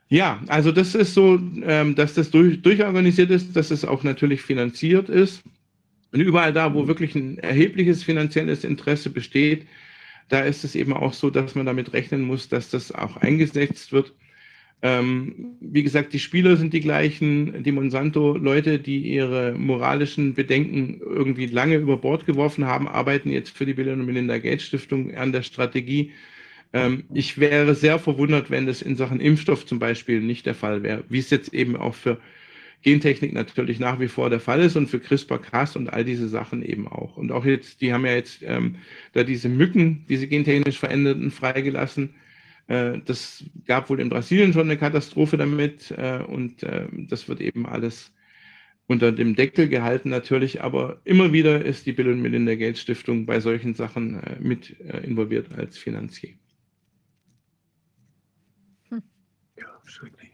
Ja, 0.10 0.42
also 0.48 0.72
das 0.72 0.96
ist 0.96 1.14
so, 1.14 1.40
ähm, 1.64 1.94
dass 1.94 2.16
das 2.16 2.32
durch, 2.32 2.62
durchorganisiert 2.64 3.30
ist, 3.30 3.56
dass 3.56 3.70
es 3.70 3.86
auch 3.86 4.04
natürlich 4.04 4.42
finanziert 4.42 5.08
ist. 5.08 5.44
Und 6.12 6.22
überall 6.22 6.52
da, 6.52 6.74
wo 6.74 6.88
wirklich 6.88 7.14
ein 7.14 7.38
erhebliches 7.38 8.04
finanzielles 8.04 8.64
Interesse 8.64 9.12
besteht, 9.12 9.68
da 10.28 10.42
ist 10.42 10.64
es 10.64 10.74
eben 10.74 10.94
auch 10.94 11.14
so, 11.14 11.30
dass 11.30 11.54
man 11.54 11.68
damit 11.68 11.94
rechnen 11.94 12.24
muss, 12.24 12.50
dass 12.50 12.72
das 12.72 12.92
auch 12.92 13.18
eingesetzt 13.18 13.92
wird. 13.92 14.14
Ähm, 14.82 15.58
wie 15.59 15.83
gesagt, 15.83 16.14
die 16.14 16.19
Spieler 16.19 16.56
sind 16.56 16.74
die 16.74 16.80
gleichen, 16.80 17.64
die 17.64 17.72
Monsanto-Leute, 17.72 18.80
die 18.80 18.99
ihre 18.99 19.53
moralischen 19.53 20.35
Bedenken 20.35 21.01
irgendwie 21.01 21.48
lange 21.48 21.75
über 21.75 21.98
Bord 21.98 22.25
geworfen 22.25 22.66
haben, 22.66 22.88
arbeiten 22.88 23.30
jetzt 23.30 23.58
für 23.58 23.66
die 23.66 23.74
Bill 23.74 23.90
und 23.90 24.06
Melinda 24.06 24.38
Gates 24.38 24.64
Stiftung 24.64 25.14
an 25.16 25.33
der 25.33 25.43
Strategie, 25.43 26.11
ähm, 26.74 27.06
ich 27.14 27.38
wäre 27.40 27.75
sehr 27.75 27.99
verwundert, 27.99 28.51
wenn 28.51 28.67
das 28.67 28.82
in 28.82 28.95
Sachen 28.95 29.19
Impfstoff 29.19 29.66
zum 29.66 29.80
Beispiel 29.80 30.22
nicht 30.22 30.45
der 30.45 30.56
Fall 30.56 30.83
wäre, 30.83 31.03
wie 31.09 31.19
es 31.19 31.30
jetzt 31.30 31.53
eben 31.53 31.75
auch 31.75 31.95
für 31.95 32.19
Gentechnik 32.82 33.33
natürlich 33.33 33.80
nach 33.80 33.99
wie 33.99 34.08
vor 34.08 34.30
der 34.30 34.40
Fall 34.40 34.61
ist 34.61 34.75
und 34.77 34.88
für 34.88 34.99
CRISPR-Cas 34.99 35.75
und 35.75 35.91
all 35.91 36.06
diese 36.06 36.30
Sachen 36.30 36.64
eben 36.64 36.88
auch. 36.88 37.17
Und 37.17 37.32
auch 37.32 37.43
jetzt, 37.43 37.82
die 37.82 37.91
haben 37.91 38.06
ja 38.06 38.14
jetzt 38.14 38.41
ähm, 38.43 38.75
da 39.14 39.24
diese 39.24 39.49
Mücken, 39.49 40.06
diese 40.08 40.27
gentechnisch 40.27 40.80
veränderten, 40.80 41.32
freigelassen. 41.32 42.11
Äh, 42.69 42.99
das 43.03 43.43
gab 43.65 43.89
wohl 43.89 43.99
in 43.99 44.09
Brasilien 44.09 44.53
schon 44.53 44.69
eine 44.69 44.77
Katastrophe 44.77 45.38
damit 45.38 45.91
äh, 45.91 46.23
und 46.25 46.61
äh, 46.61 46.88
das 46.91 47.27
wird 47.27 47.41
eben 47.41 47.65
alles 47.65 48.14
unter 48.85 49.11
dem 49.11 49.35
Deckel 49.35 49.67
gehalten 49.69 50.09
natürlich, 50.09 50.61
aber 50.61 51.01
immer 51.03 51.33
wieder 51.33 51.65
ist 51.65 51.85
die 51.88 51.93
Bill 51.93 52.09
und 52.09 52.22
Melinda 52.22 52.56
Gates 52.56 52.81
Stiftung 52.81 53.25
bei 53.25 53.39
solchen 53.39 53.75
Sachen 53.75 54.19
mit 54.39 54.72
involviert 55.03 55.51
als 55.56 55.77
Finanzier. 55.77 56.33
Schrecklich. 59.85 60.31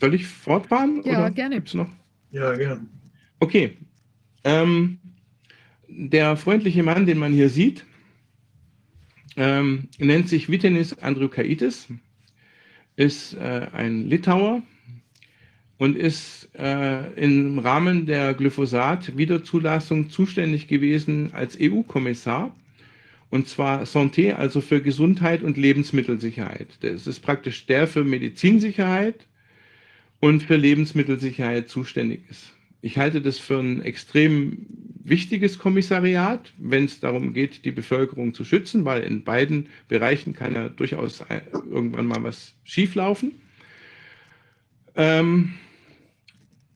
Soll 0.00 0.14
ich 0.14 0.26
fortfahren? 0.26 1.02
Ja, 1.04 1.18
oder 1.18 1.30
gerne. 1.30 1.56
Gibt's 1.56 1.74
noch? 1.74 1.90
Ja, 2.30 2.54
gern. 2.54 2.88
Okay. 3.40 3.76
Ähm, 4.44 5.00
der 5.86 6.36
freundliche 6.36 6.82
Mann, 6.82 7.04
den 7.04 7.18
man 7.18 7.34
hier 7.34 7.50
sieht, 7.50 7.84
ähm, 9.36 9.88
nennt 9.98 10.28
sich 10.28 10.48
Vitenis 10.50 10.98
Andriukaitis, 10.98 11.88
ist 12.96 13.34
äh, 13.34 13.66
ein 13.72 14.08
Litauer 14.08 14.62
und 15.78 15.96
ist 15.96 16.48
äh, 16.58 17.12
im 17.14 17.58
Rahmen 17.58 18.06
der 18.06 18.34
Glyphosat-Wiederzulassung 18.34 20.10
zuständig 20.10 20.68
gewesen 20.68 21.30
als 21.32 21.58
EU-Kommissar 21.60 22.54
und 23.30 23.48
zwar 23.48 23.84
Santé, 23.84 24.34
also 24.34 24.60
für 24.60 24.82
Gesundheit 24.82 25.42
und 25.42 25.56
Lebensmittelsicherheit. 25.56 26.68
Das 26.82 27.06
ist 27.06 27.20
praktisch 27.20 27.64
der 27.64 27.86
für 27.88 28.04
Medizinsicherheit 28.04 29.26
und 30.20 30.42
für 30.42 30.56
Lebensmittelsicherheit 30.56 31.70
zuständig 31.70 32.20
ist. 32.30 32.52
Ich 32.82 32.98
halte 32.98 33.22
das 33.22 33.38
für 33.38 33.60
ein 33.60 33.80
extrem 33.82 34.66
wichtiges 35.04 35.58
Kommissariat, 35.58 36.52
wenn 36.58 36.84
es 36.84 36.98
darum 36.98 37.32
geht, 37.32 37.64
die 37.64 37.70
Bevölkerung 37.70 38.34
zu 38.34 38.44
schützen, 38.44 38.84
weil 38.84 39.04
in 39.04 39.22
beiden 39.22 39.68
Bereichen 39.86 40.32
kann 40.32 40.54
ja 40.54 40.68
durchaus 40.68 41.24
irgendwann 41.70 42.06
mal 42.06 42.22
was 42.24 42.54
schieflaufen. 42.64 43.40
Ähm, 44.96 45.54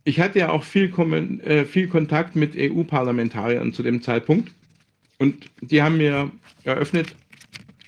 ich 0.05 0.20
hatte 0.20 0.39
ja 0.39 0.51
auch 0.51 0.62
viel, 0.62 0.93
äh, 1.44 1.65
viel 1.65 1.89
Kontakt 1.89 2.36
mit 2.36 2.55
EU-Parlamentariern 2.57 3.73
zu 3.73 3.83
dem 3.83 4.01
Zeitpunkt. 4.01 4.52
Und 5.18 5.51
die 5.60 5.83
haben 5.83 5.97
mir 5.97 6.31
eröffnet, 6.62 7.17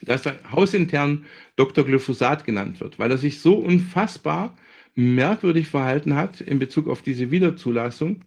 dass 0.02 0.26
er 0.26 0.40
hausintern 0.50 1.24
Dr. 1.54 1.84
Glyphosat 1.84 2.44
genannt 2.44 2.80
wird, 2.80 2.98
weil 2.98 3.12
er 3.12 3.18
sich 3.18 3.40
so 3.40 3.54
unfassbar 3.54 4.56
merkwürdig 4.98 5.68
verhalten 5.68 6.16
hat 6.16 6.40
in 6.40 6.58
Bezug 6.58 6.88
auf 6.88 7.02
diese 7.02 7.30
Wiederzulassung, 7.30 8.24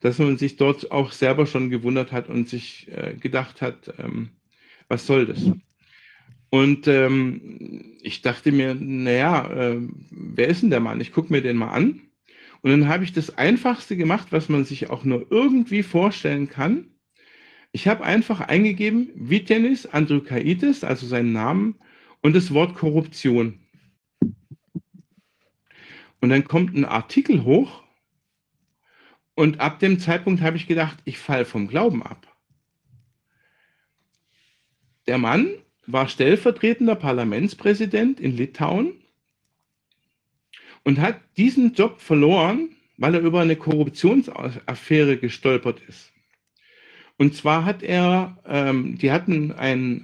dass 0.00 0.18
man 0.18 0.38
sich 0.38 0.56
dort 0.56 0.92
auch 0.92 1.10
selber 1.10 1.46
schon 1.46 1.70
gewundert 1.70 2.12
hat 2.12 2.28
und 2.28 2.48
sich 2.48 2.88
äh, 2.92 3.14
gedacht 3.14 3.60
hat, 3.60 3.92
ähm, 3.98 4.30
was 4.88 5.06
soll 5.06 5.26
das? 5.26 5.50
Und 6.50 6.86
ähm, 6.86 7.96
ich 8.00 8.22
dachte 8.22 8.52
mir, 8.52 8.76
naja, 8.78 9.50
äh, 9.50 9.80
wer 10.10 10.46
ist 10.46 10.62
denn 10.62 10.70
der 10.70 10.78
Mann? 10.78 11.00
Ich 11.00 11.10
gucke 11.10 11.32
mir 11.32 11.42
den 11.42 11.56
mal 11.56 11.70
an. 11.70 12.00
Und 12.62 12.70
dann 12.70 12.88
habe 12.88 13.02
ich 13.02 13.12
das 13.12 13.36
Einfachste 13.36 13.96
gemacht, 13.96 14.28
was 14.30 14.48
man 14.48 14.64
sich 14.64 14.90
auch 14.90 15.02
nur 15.02 15.26
irgendwie 15.30 15.82
vorstellen 15.82 16.48
kann. 16.48 16.86
Ich 17.72 17.88
habe 17.88 18.04
einfach 18.04 18.40
eingegeben 18.40 19.10
Vitenis 19.16 19.84
Andrukaitis, 19.86 20.84
also 20.84 21.06
seinen 21.06 21.32
Namen, 21.32 21.74
und 22.22 22.36
das 22.36 22.54
Wort 22.54 22.76
Korruption. 22.76 23.58
Und 26.24 26.30
dann 26.30 26.44
kommt 26.44 26.74
ein 26.74 26.86
Artikel 26.86 27.44
hoch 27.44 27.82
und 29.34 29.60
ab 29.60 29.78
dem 29.78 30.00
Zeitpunkt 30.00 30.40
habe 30.40 30.56
ich 30.56 30.66
gedacht, 30.66 30.96
ich 31.04 31.18
falle 31.18 31.44
vom 31.44 31.68
Glauben 31.68 32.02
ab. 32.02 32.34
Der 35.06 35.18
Mann 35.18 35.50
war 35.86 36.08
stellvertretender 36.08 36.94
Parlamentspräsident 36.94 38.20
in 38.20 38.34
Litauen 38.34 38.94
und 40.82 40.98
hat 40.98 41.20
diesen 41.36 41.74
Job 41.74 42.00
verloren, 42.00 42.74
weil 42.96 43.16
er 43.16 43.20
über 43.20 43.42
eine 43.42 43.56
Korruptionsaffäre 43.56 45.18
gestolpert 45.18 45.82
ist. 45.86 46.10
Und 47.18 47.34
zwar 47.34 47.66
hat 47.66 47.82
er, 47.82 48.38
ähm, 48.46 48.96
die 48.96 49.12
hatten 49.12 49.52
einen 49.52 50.02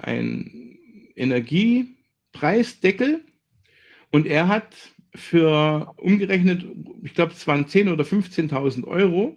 Energiepreisdeckel 1.16 3.24
und 4.10 4.26
er 4.26 4.48
hat 4.48 4.89
für 5.14 5.94
umgerechnet, 5.96 6.64
ich 7.02 7.14
glaube, 7.14 7.32
es 7.32 7.46
waren 7.46 7.66
10.000 7.66 7.92
oder 7.92 8.04
15.000 8.04 8.86
Euro, 8.86 9.36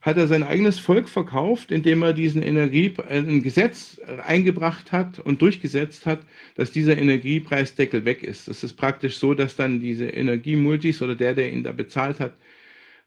hat 0.00 0.16
er 0.16 0.28
sein 0.28 0.44
eigenes 0.44 0.78
Volk 0.78 1.08
verkauft, 1.08 1.72
indem 1.72 2.02
er 2.02 2.12
diesen 2.12 2.42
Energie, 2.42 2.94
äh, 3.08 3.18
ein 3.18 3.42
Gesetz 3.42 4.00
eingebracht 4.24 4.92
hat 4.92 5.18
und 5.18 5.42
durchgesetzt 5.42 6.06
hat, 6.06 6.20
dass 6.54 6.70
dieser 6.70 6.96
Energiepreisdeckel 6.96 8.04
weg 8.04 8.22
ist. 8.22 8.48
Das 8.48 8.62
ist 8.62 8.74
praktisch 8.74 9.18
so, 9.18 9.34
dass 9.34 9.56
dann 9.56 9.80
diese 9.80 10.06
Energiemultis 10.06 11.02
oder 11.02 11.16
der, 11.16 11.34
der 11.34 11.52
ihn 11.52 11.64
da 11.64 11.72
bezahlt 11.72 12.20
hat, 12.20 12.34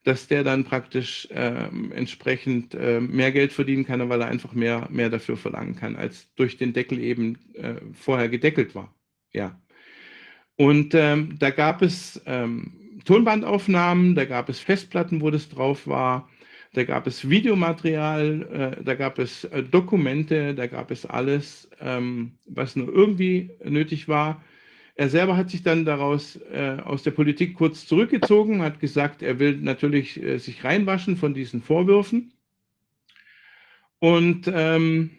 dass 0.03 0.27
der 0.27 0.43
dann 0.43 0.63
praktisch 0.65 1.27
äh, 1.31 1.69
entsprechend 1.93 2.73
äh, 2.73 2.99
mehr 2.99 3.31
Geld 3.31 3.53
verdienen 3.53 3.85
kann, 3.85 4.07
weil 4.09 4.21
er 4.21 4.27
einfach 4.27 4.53
mehr, 4.53 4.87
mehr 4.91 5.09
dafür 5.09 5.37
verlangen 5.37 5.75
kann, 5.75 5.95
als 5.95 6.33
durch 6.35 6.57
den 6.57 6.73
Deckel 6.73 6.99
eben 6.99 7.37
äh, 7.53 7.75
vorher 7.93 8.27
gedeckelt 8.29 8.73
war. 8.75 8.93
Ja. 9.31 9.61
Und 10.61 10.93
ähm, 10.93 11.39
da 11.39 11.49
gab 11.49 11.81
es 11.81 12.21
ähm, 12.27 12.73
Tonbandaufnahmen, 13.05 14.13
da 14.13 14.25
gab 14.25 14.47
es 14.47 14.59
Festplatten, 14.59 15.19
wo 15.19 15.31
das 15.31 15.49
drauf 15.49 15.87
war, 15.87 16.29
da 16.73 16.83
gab 16.83 17.07
es 17.07 17.27
Videomaterial, 17.27 18.75
äh, 18.77 18.83
da 18.83 18.93
gab 18.93 19.17
es 19.17 19.45
äh, 19.45 19.63
Dokumente, 19.63 20.53
da 20.53 20.67
gab 20.67 20.91
es 20.91 21.07
alles, 21.07 21.67
ähm, 21.79 22.33
was 22.45 22.75
nur 22.75 22.93
irgendwie 22.93 23.49
nötig 23.63 24.07
war. 24.07 24.43
Er 24.93 25.09
selber 25.09 25.35
hat 25.35 25.49
sich 25.49 25.63
dann 25.63 25.83
daraus 25.83 26.35
äh, 26.53 26.77
aus 26.85 27.01
der 27.01 27.09
Politik 27.09 27.55
kurz 27.55 27.87
zurückgezogen, 27.87 28.61
hat 28.61 28.79
gesagt, 28.79 29.23
er 29.23 29.39
will 29.39 29.57
natürlich 29.57 30.21
äh, 30.21 30.37
sich 30.37 30.63
reinwaschen 30.63 31.17
von 31.17 31.33
diesen 31.33 31.63
Vorwürfen. 31.63 32.33
Und 33.97 34.43
ähm, 34.53 35.09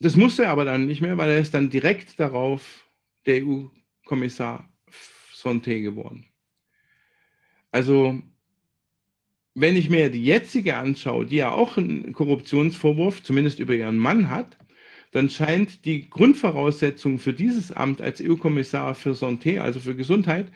das 0.00 0.16
musste 0.16 0.44
er 0.44 0.52
aber 0.52 0.64
dann 0.64 0.86
nicht 0.86 1.02
mehr, 1.02 1.18
weil 1.18 1.28
er 1.28 1.38
ist 1.38 1.52
dann 1.52 1.68
direkt 1.68 2.18
darauf 2.18 2.82
der 3.26 3.46
EU-Kommissar 3.46 4.68
Sonte 5.32 5.80
geworden. 5.80 6.26
Also, 7.70 8.20
wenn 9.54 9.76
ich 9.76 9.90
mir 9.90 10.10
die 10.10 10.24
jetzige 10.24 10.76
anschaue, 10.76 11.26
die 11.26 11.36
ja 11.36 11.50
auch 11.52 11.76
einen 11.76 12.12
Korruptionsvorwurf, 12.12 13.22
zumindest 13.22 13.58
über 13.58 13.74
ihren 13.74 13.98
Mann 13.98 14.30
hat, 14.30 14.56
dann 15.10 15.28
scheint 15.28 15.84
die 15.84 16.08
Grundvoraussetzung 16.08 17.18
für 17.18 17.34
dieses 17.34 17.70
Amt 17.70 18.00
als 18.00 18.20
EU-Kommissar 18.22 18.94
für 18.94 19.12
Santé, 19.12 19.60
also 19.60 19.78
für 19.78 19.94
Gesundheit, 19.94 20.50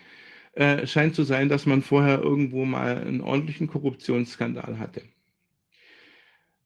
äh, 0.53 0.87
scheint 0.87 1.15
zu 1.15 1.25
sein, 1.25 1.51
dass 1.51 1.67
man 1.67 1.83
vorher 1.83 2.23
irgendwo 2.23 2.65
mal 2.65 2.97
einen 2.99 3.21
ordentlichen 3.21 3.67
Korruptionsskandal 3.67 4.79
hatte. 4.79 5.03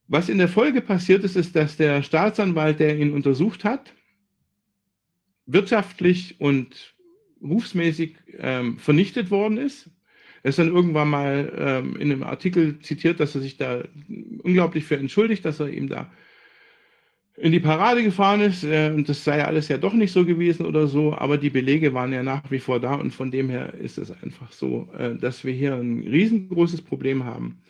Was 0.07 0.29
in 0.29 0.39
der 0.39 0.49
Folge 0.49 0.81
passiert 0.81 1.25
ist, 1.25 1.37
ist, 1.37 1.57
dass 1.57 1.77
der 1.77 2.03
Staatsanwalt, 2.03 2.79
der 2.79 2.99
ihn 2.99 3.12
untersucht 3.12 3.65
hat, 3.65 3.93
wirtschaftlich 5.53 6.37
und 6.41 6.95
rufsmäßig 7.43 8.17
ähm, 8.39 8.79
vernichtet 8.79 9.31
worden 9.31 9.59
ist. 9.59 9.91
Er 10.43 10.51
ist 10.51 10.59
dann 10.59 10.69
irgendwann 10.69 11.11
mal 11.11 11.53
ähm, 11.57 11.97
in 11.97 12.12
einem 12.12 12.23
Artikel 12.23 12.79
zitiert, 12.81 13.20
dass 13.20 13.35
er 13.35 13.41
sich 13.43 13.57
da 13.57 13.83
unglaublich 14.43 14.85
für 14.85 14.97
entschuldigt, 14.97 15.45
dass 15.45 15.61
er 15.61 15.69
ihm 15.69 15.89
da 15.89 16.11
in 17.37 17.53
die 17.53 17.61
Parade 17.61 18.03
gefahren 18.03 18.41
ist. 18.41 18.65
Äh, 18.65 18.93
und 18.95 19.09
das 19.09 19.25
sei 19.25 19.45
alles 19.45 19.69
ja 19.69 19.79
doch 19.79 19.93
nicht 19.93 20.12
so 20.12 20.25
gewesen 20.25 20.67
oder 20.67 20.87
so, 20.87 21.15
aber 21.15 21.39
die 21.39 21.51
Belege 21.51 21.93
waren 21.95 22.12
ja 22.12 22.23
nach 22.23 22.51
wie 22.51 22.59
vor 22.59 22.81
da 22.81 22.95
und 22.95 23.12
von 23.12 23.31
dem 23.31 23.51
her 23.51 23.75
ist 23.75 23.99
es 23.99 24.11
einfach 24.11 24.53
so, 24.53 24.89
äh, 24.97 25.15
dass 25.17 25.45
wir 25.45 25.53
hier 25.53 25.75
ein 25.75 26.07
riesengroßes 26.07 26.83
Problem 26.83 27.25
haben. 27.25 27.62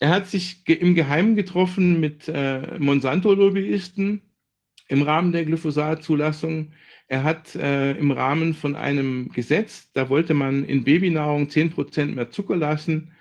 Er 0.00 0.10
hat 0.10 0.28
sich 0.28 0.62
im 0.66 0.94
Geheimen 0.94 1.34
getroffen 1.34 2.00
mit 2.00 2.28
äh, 2.28 2.78
Monsanto-Lobbyisten 2.78 4.22
im 4.88 5.02
Rahmen 5.02 5.32
der 5.32 5.44
Glyphosat-Zulassung. 5.44 6.72
Er 7.08 7.24
hat 7.24 7.54
äh, 7.56 7.92
im 7.92 8.10
Rahmen 8.10 8.54
von 8.54 8.76
einem 8.76 9.30
Gesetz, 9.30 9.90
da 9.94 10.10
wollte 10.10 10.34
man 10.34 10.64
in 10.64 10.84
Babynahrung 10.84 11.48
10% 11.48 12.14
mehr 12.14 12.30
Zucker 12.30 12.56
lassen, 12.56 13.12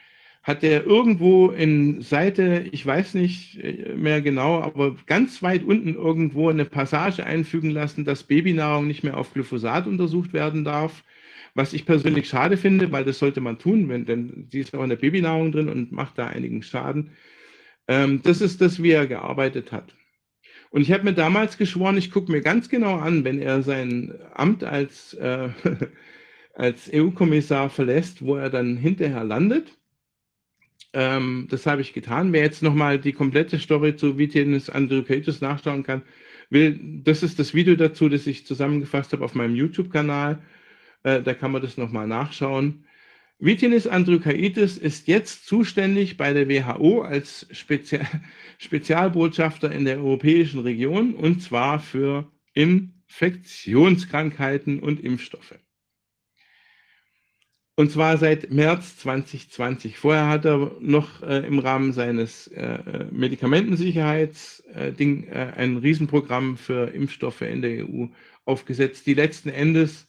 hat 0.44 0.64
er 0.64 0.86
irgendwo 0.86 1.50
in 1.50 2.02
Seite, 2.02 2.66
ich 2.72 2.86
weiß 2.86 3.16
nicht 3.16 3.58
äh, 3.64 3.96
mehr 3.96 4.22
genau, 4.22 4.62
aber 4.62 4.96
ganz 5.06 5.44
weit 5.44 5.64
unten 5.64 5.96
irgendwo 5.96 6.50
eine 6.50 6.64
Passage 6.64 7.26
einfügen 7.26 7.72
lassen, 7.72 8.06
dass 8.06 8.24
Babynahrung 8.24 8.88
nicht 8.88 9.04
mehr 9.04 9.18
auf 9.18 9.34
Glyphosat 9.34 9.88
untersucht 9.88 10.32
werden 10.32 10.64
darf. 10.64 11.04
Was 11.54 11.74
ich 11.74 11.86
persönlich 11.86 12.30
schade 12.30 12.56
finde, 12.56 12.92
weil 12.92 13.04
das 13.04 13.20
sollte 13.20 13.42
man 13.42 13.58
tun, 13.60 13.90
wenn, 13.90 14.06
denn 14.06 14.48
sie 14.52 14.60
ist 14.60 14.76
auch 14.76 14.84
in 14.84 14.90
der 14.90 14.96
Babynahrung 14.98 15.52
drin 15.52 15.70
und 15.70 15.92
macht 15.92 16.18
da 16.18 16.28
einigen 16.28 16.62
Schaden. 16.64 17.12
Ähm, 17.88 18.22
das 18.24 18.42
ist 18.42 18.62
das, 18.62 18.82
wie 18.82 18.92
er 18.92 19.08
gearbeitet 19.08 19.72
hat. 19.74 19.97
Und 20.78 20.84
ich 20.84 20.92
habe 20.92 21.06
mir 21.06 21.14
damals 21.14 21.58
geschworen, 21.58 21.98
ich 21.98 22.12
gucke 22.12 22.32
mir 22.32 22.42
ganz 22.42 22.70
genau 22.70 22.98
an, 22.98 23.24
wenn 23.24 23.42
er 23.42 23.64
sein 23.64 24.14
Amt 24.36 24.64
als, 24.64 25.16
äh, 25.16 25.50
als 26.54 26.92
EU-Kommissar 26.94 27.72
verlässt, 27.72 28.22
wo 28.22 28.36
er 28.36 28.52
dann 28.52 28.78
hinterher 28.78 29.24
landet 29.24 29.76
ähm, 30.94 31.48
das 31.50 31.66
habe 31.66 31.82
ich 31.82 31.94
getan. 31.94 32.32
Wer 32.32 32.44
jetzt 32.44 32.62
nochmal 32.62 33.00
die 33.00 33.14
komplette 33.14 33.58
Story 33.58 33.96
zu 33.96 34.20
Vitienus 34.20 34.70
Andrukaitis 34.70 35.42
nachschauen 35.42 35.82
kann, 35.82 36.04
will, 36.52 36.80
das 37.04 37.24
ist 37.24 37.40
das 37.40 37.56
Video 37.56 37.76
dazu, 37.76 38.08
das 38.08 38.28
ich 38.28 38.46
zusammengefasst 38.46 39.14
habe 39.14 39.26
auf 39.26 39.34
meinem 39.34 39.56
YouTube-Kanal. 39.56 40.44
Äh, 41.02 41.24
da 41.24 41.34
kann 41.34 41.54
man 41.54 41.64
das 41.64 41.78
nochmal 41.78 42.06
nachschauen. 42.06 42.86
Vitinis 43.40 43.86
Andrukaitis 43.86 44.78
ist 44.78 45.08
jetzt 45.08 45.46
zuständig 45.46 46.18
bei 46.18 46.34
der 46.34 46.50
WHO 46.50 47.02
als 47.02 47.46
Spezial 47.52 48.08
Spezialbotschafter 48.58 49.72
in 49.72 49.86
der 49.86 49.98
europäischen 49.98 50.62
Region 50.62 51.14
und 51.14 51.44
zwar 51.44 51.80
für 51.80 52.32
Infektionskrankheiten 52.54 54.80
und 54.80 55.00
Impfstoffe. 55.00 55.54
Und 57.76 57.92
zwar 57.92 58.18
seit 58.18 58.50
März 58.50 58.98
2020. 58.98 60.00
Vorher 60.00 60.28
hat 60.28 60.46
er 60.46 60.76
noch 60.80 61.22
äh, 61.22 61.46
im 61.46 61.60
Rahmen 61.60 61.94
seines 61.94 62.48
äh, 62.48 63.06
Medikamentensicherheitsding 63.12 65.28
äh, 65.28 65.50
äh, 65.50 65.52
ein 65.54 65.78
Riesenprogramm 65.78 66.58
für 66.58 66.88
Impfstoffe 66.88 67.44
in 67.44 67.62
der 67.62 67.88
EU 67.88 68.08
aufgesetzt, 68.46 69.06
die 69.06 69.14
letzten 69.14 69.50
Endes 69.50 70.08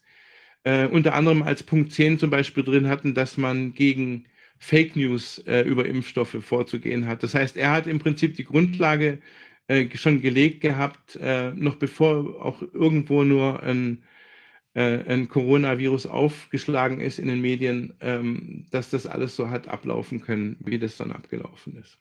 äh, 0.69 0.87
unter 0.87 1.15
anderem 1.15 1.43
als 1.43 1.63
Punkt 1.63 1.93
10 1.93 2.19
zum 2.19 2.31
Beispiel 2.31 2.65
drin 2.65 2.89
hatten, 2.89 3.15
dass 3.15 3.37
man 3.37 3.75
gegen 3.75 4.27
Fake 4.59 4.97
News 4.97 5.39
äh, 5.47 5.63
über 5.63 5.87
Impfstoffe 5.87 6.37
vorzugehen 6.41 7.07
hat. 7.07 7.23
Das 7.23 7.35
heißt, 7.35 7.57
er 7.57 7.73
hat 7.73 7.87
im 7.87 7.99
Prinzip 7.99 8.37
die 8.37 8.45
Grundlage 8.45 9.19
schon 9.97 10.23
gelegt 10.23 10.63
gehabt, 10.63 11.19
noch 11.55 11.75
bevor 11.77 12.43
auch 12.43 12.63
irgendwo 12.73 13.23
nur 13.23 13.63
ein 13.63 14.03
äh, 14.79 15.05
ein 15.13 15.29
Coronavirus 15.29 16.07
aufgeschlagen 16.07 17.01
ist 17.01 17.19
in 17.19 17.27
den 17.27 17.41
Medien, 17.41 17.95
ähm, 18.01 18.67
dass 18.71 18.91
das 18.91 19.07
alles 19.07 19.35
so 19.35 19.51
hat 19.51 19.67
ablaufen 19.67 20.21
können, 20.21 20.57
wie 20.61 20.79
das 20.79 20.97
dann 20.97 21.11
abgelaufen 21.11 21.77
ist. 21.77 21.99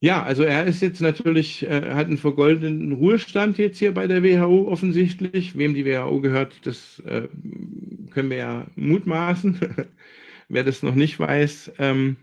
Ja, 0.00 0.22
also 0.22 0.42
er 0.42 0.64
ist 0.66 0.82
jetzt 0.82 1.00
natürlich, 1.00 1.62
äh, 1.62 1.94
hat 1.94 2.06
einen 2.08 2.18
vergoldeten 2.18 2.92
Ruhestand 2.92 3.56
jetzt 3.56 3.78
hier 3.78 3.94
bei 3.94 4.06
der 4.06 4.22
WHO 4.22 4.68
offensichtlich. 4.68 5.56
Wem 5.56 5.74
die 5.74 5.86
WHO 5.86 6.20
gehört, 6.20 6.66
das 6.66 7.00
äh, 7.00 7.28
können 8.10 8.30
wir 8.30 8.36
ja 8.36 8.66
mutmaßen. 8.76 9.58
Wer 10.48 10.64
das 10.64 10.82
noch 10.82 10.94
nicht 10.94 11.18
weiß, 11.18 11.72
ähm, 11.78 12.16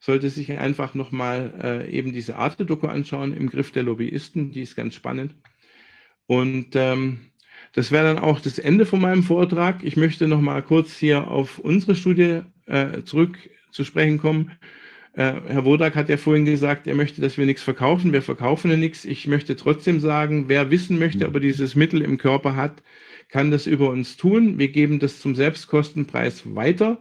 sollte 0.00 0.30
sich 0.30 0.52
einfach 0.52 0.94
nochmal 0.94 1.52
äh, 1.62 1.90
eben 1.90 2.12
diese 2.12 2.36
Arte-Doku 2.36 2.86
anschauen 2.86 3.36
im 3.36 3.50
Griff 3.50 3.72
der 3.72 3.82
Lobbyisten. 3.82 4.52
Die 4.52 4.62
ist 4.62 4.74
ganz 4.76 4.94
spannend. 4.94 5.34
Und 6.26 6.76
ähm, 6.76 7.20
das 7.74 7.90
wäre 7.92 8.14
dann 8.14 8.22
auch 8.22 8.40
das 8.40 8.58
Ende 8.58 8.86
von 8.86 9.00
meinem 9.00 9.22
Vortrag. 9.22 9.84
Ich 9.84 9.96
möchte 9.96 10.28
noch 10.28 10.40
mal 10.40 10.62
kurz 10.62 10.96
hier 10.96 11.28
auf 11.28 11.58
unsere 11.58 11.94
Studie 11.94 12.40
äh, 12.66 13.02
zurück 13.02 13.38
zu 13.70 13.84
sprechen 13.84 14.18
kommen. 14.18 14.52
Äh, 15.18 15.40
Herr 15.48 15.64
Wodak 15.64 15.96
hat 15.96 16.08
ja 16.08 16.16
vorhin 16.16 16.44
gesagt, 16.44 16.86
er 16.86 16.94
möchte, 16.94 17.20
dass 17.20 17.36
wir 17.36 17.44
nichts 17.44 17.64
verkaufen. 17.64 18.12
Wir 18.12 18.22
verkaufen 18.22 18.70
ja 18.70 18.76
nichts. 18.76 19.04
Ich 19.04 19.26
möchte 19.26 19.56
trotzdem 19.56 19.98
sagen, 19.98 20.48
wer 20.48 20.70
wissen 20.70 20.96
möchte, 21.00 21.26
ob 21.26 21.34
er 21.34 21.40
dieses 21.40 21.74
Mittel 21.74 22.02
im 22.02 22.18
Körper 22.18 22.54
hat, 22.54 22.84
kann 23.28 23.50
das 23.50 23.66
über 23.66 23.90
uns 23.90 24.16
tun. 24.16 24.58
Wir 24.60 24.68
geben 24.68 25.00
das 25.00 25.18
zum 25.18 25.34
Selbstkostenpreis 25.34 26.54
weiter. 26.54 27.00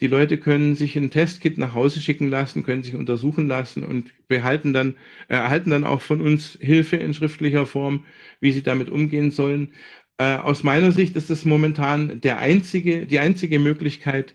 Die 0.00 0.08
Leute 0.08 0.36
können 0.36 0.76
sich 0.76 0.94
ein 0.96 1.10
Testkit 1.10 1.56
nach 1.56 1.72
Hause 1.72 2.00
schicken 2.00 2.28
lassen, 2.28 2.64
können 2.64 2.82
sich 2.82 2.96
untersuchen 2.96 3.48
lassen 3.48 3.82
und 3.82 4.12
behalten 4.28 4.74
dann, 4.74 4.96
äh, 5.28 5.36
erhalten 5.36 5.70
dann 5.70 5.84
auch 5.84 6.02
von 6.02 6.20
uns 6.20 6.58
Hilfe 6.60 6.96
in 6.96 7.14
schriftlicher 7.14 7.64
Form, 7.64 8.04
wie 8.40 8.52
sie 8.52 8.62
damit 8.62 8.90
umgehen 8.90 9.30
sollen. 9.30 9.72
Äh, 10.18 10.36
aus 10.36 10.64
meiner 10.64 10.92
Sicht 10.92 11.16
ist 11.16 11.30
es 11.30 11.46
momentan 11.46 12.20
der 12.20 12.38
einzige, 12.40 13.06
die 13.06 13.20
einzige 13.20 13.58
Möglichkeit, 13.58 14.34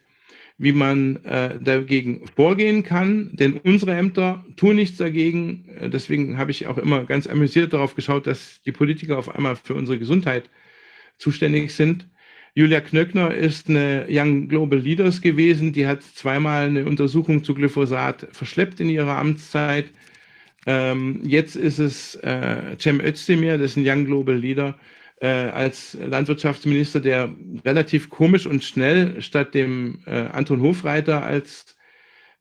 wie 0.59 0.73
man 0.73 1.23
äh, 1.23 1.57
dagegen 1.59 2.27
vorgehen 2.35 2.83
kann. 2.83 3.31
Denn 3.33 3.53
unsere 3.53 3.95
Ämter 3.95 4.45
tun 4.57 4.75
nichts 4.75 4.97
dagegen. 4.97 5.65
Äh, 5.79 5.89
deswegen 5.89 6.37
habe 6.37 6.51
ich 6.51 6.67
auch 6.67 6.77
immer 6.77 7.05
ganz 7.05 7.27
amüsiert 7.27 7.73
darauf 7.73 7.95
geschaut, 7.95 8.27
dass 8.27 8.61
die 8.63 8.73
Politiker 8.73 9.17
auf 9.17 9.33
einmal 9.33 9.55
für 9.55 9.73
unsere 9.73 9.97
Gesundheit 9.97 10.49
zuständig 11.17 11.73
sind. 11.73 12.07
Julia 12.55 12.81
Knöckner 12.81 13.33
ist 13.33 13.69
eine 13.69 14.05
Young 14.09 14.49
Global 14.49 14.79
Leaders 14.79 15.21
gewesen. 15.21 15.71
Die 15.71 15.87
hat 15.87 16.03
zweimal 16.03 16.67
eine 16.67 16.85
Untersuchung 16.85 17.43
zu 17.43 17.53
Glyphosat 17.53 18.27
verschleppt 18.33 18.81
in 18.81 18.89
ihrer 18.89 19.17
Amtszeit. 19.17 19.85
Ähm, 20.65 21.21
jetzt 21.23 21.55
ist 21.55 21.79
es 21.79 22.15
äh, 22.15 22.75
Cem 22.77 22.99
Özdemir, 22.99 23.57
das 23.57 23.71
ist 23.71 23.77
ein 23.77 23.87
Young 23.87 24.05
Global 24.05 24.35
Leader, 24.35 24.77
äh, 25.21 25.27
als 25.27 25.97
Landwirtschaftsminister, 25.99 26.99
der 26.99 27.33
relativ 27.65 28.09
komisch 28.09 28.45
und 28.45 28.63
schnell 28.63 29.21
statt 29.21 29.53
dem 29.53 29.99
äh, 30.05 30.27
Anton 30.27 30.61
Hofreiter 30.61 31.23
als 31.23 31.75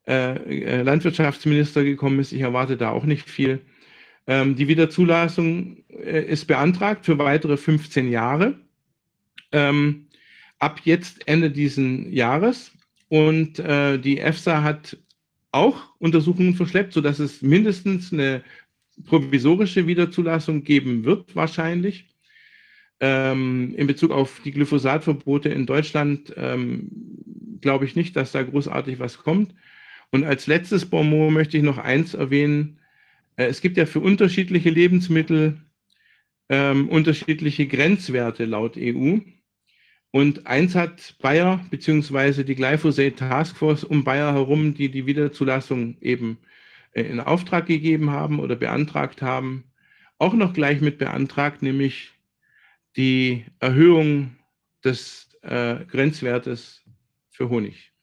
äh, 0.07 0.35
äh, 0.63 0.81
Landwirtschaftsminister 0.81 1.83
gekommen 1.83 2.19
ist. 2.19 2.31
Ich 2.31 2.41
erwarte 2.41 2.77
da 2.77 2.89
auch 2.91 3.05
nicht 3.05 3.29
viel. 3.29 3.61
Ähm, 4.27 4.55
die 4.55 4.67
Wiederzulassung 4.67 5.83
äh, 5.89 6.23
ist 6.23 6.45
beantragt 6.45 7.05
für 7.05 7.17
weitere 7.17 7.57
15 7.57 8.09
Jahre. 8.09 8.59
Ähm, 9.51 10.07
ab 10.59 10.81
jetzt 10.83 11.27
Ende 11.27 11.51
diesen 11.51 12.11
Jahres. 12.11 12.71
Und 13.09 13.59
äh, 13.59 13.97
die 13.97 14.19
EFSA 14.19 14.61
hat 14.63 14.97
auch 15.51 15.95
Untersuchungen 15.97 16.53
verschleppt, 16.55 16.93
sodass 16.93 17.19
es 17.19 17.41
mindestens 17.41 18.13
eine 18.13 18.43
provisorische 19.05 19.87
Wiederzulassung 19.87 20.63
geben 20.63 21.05
wird, 21.05 21.35
wahrscheinlich. 21.35 22.05
Ähm, 23.01 23.73
in 23.75 23.87
Bezug 23.87 24.11
auf 24.11 24.41
die 24.43 24.51
Glyphosatverbote 24.51 25.49
in 25.49 25.65
Deutschland 25.65 26.33
ähm, 26.35 26.89
glaube 27.61 27.85
ich 27.85 27.95
nicht, 27.95 28.15
dass 28.15 28.31
da 28.31 28.43
großartig 28.43 28.99
was 28.99 29.19
kommt. 29.19 29.53
Und 30.11 30.25
als 30.25 30.47
letztes 30.47 30.85
Bonmot 30.85 31.31
möchte 31.31 31.57
ich 31.57 31.63
noch 31.63 31.77
eins 31.77 32.13
erwähnen. 32.13 32.79
Äh, 33.37 33.45
es 33.45 33.61
gibt 33.61 33.77
ja 33.77 33.85
für 33.85 33.99
unterschiedliche 33.99 34.69
Lebensmittel 34.69 35.57
ähm, 36.49 36.89
unterschiedliche 36.89 37.67
Grenzwerte 37.67 38.45
laut 38.45 38.75
EU. 38.77 39.19
Und 40.11 40.47
eins 40.47 40.73
hat 40.73 41.15
Bayer 41.21 41.63
beziehungsweise 41.69 42.43
die 42.43 42.55
Glyphosate 42.55 43.15
Taskforce 43.15 43.83
um 43.83 44.03
Bayer 44.03 44.33
herum, 44.33 44.73
die 44.73 44.89
die 44.89 45.05
Wiederzulassung 45.05 45.97
eben 46.01 46.39
äh, 46.93 47.03
in 47.03 47.19
Auftrag 47.19 47.67
gegeben 47.67 48.09
haben 48.09 48.39
oder 48.39 48.55
beantragt 48.55 49.21
haben, 49.21 49.65
auch 50.17 50.33
noch 50.33 50.53
gleich 50.53 50.81
mit 50.81 50.97
beantragt, 50.97 51.61
nämlich 51.61 52.11
die 52.95 53.45
Erhöhung 53.59 54.35
des 54.83 55.29
äh, 55.41 55.85
Grenzwertes 55.85 56.83
für 57.29 57.49
Honig. 57.49 57.93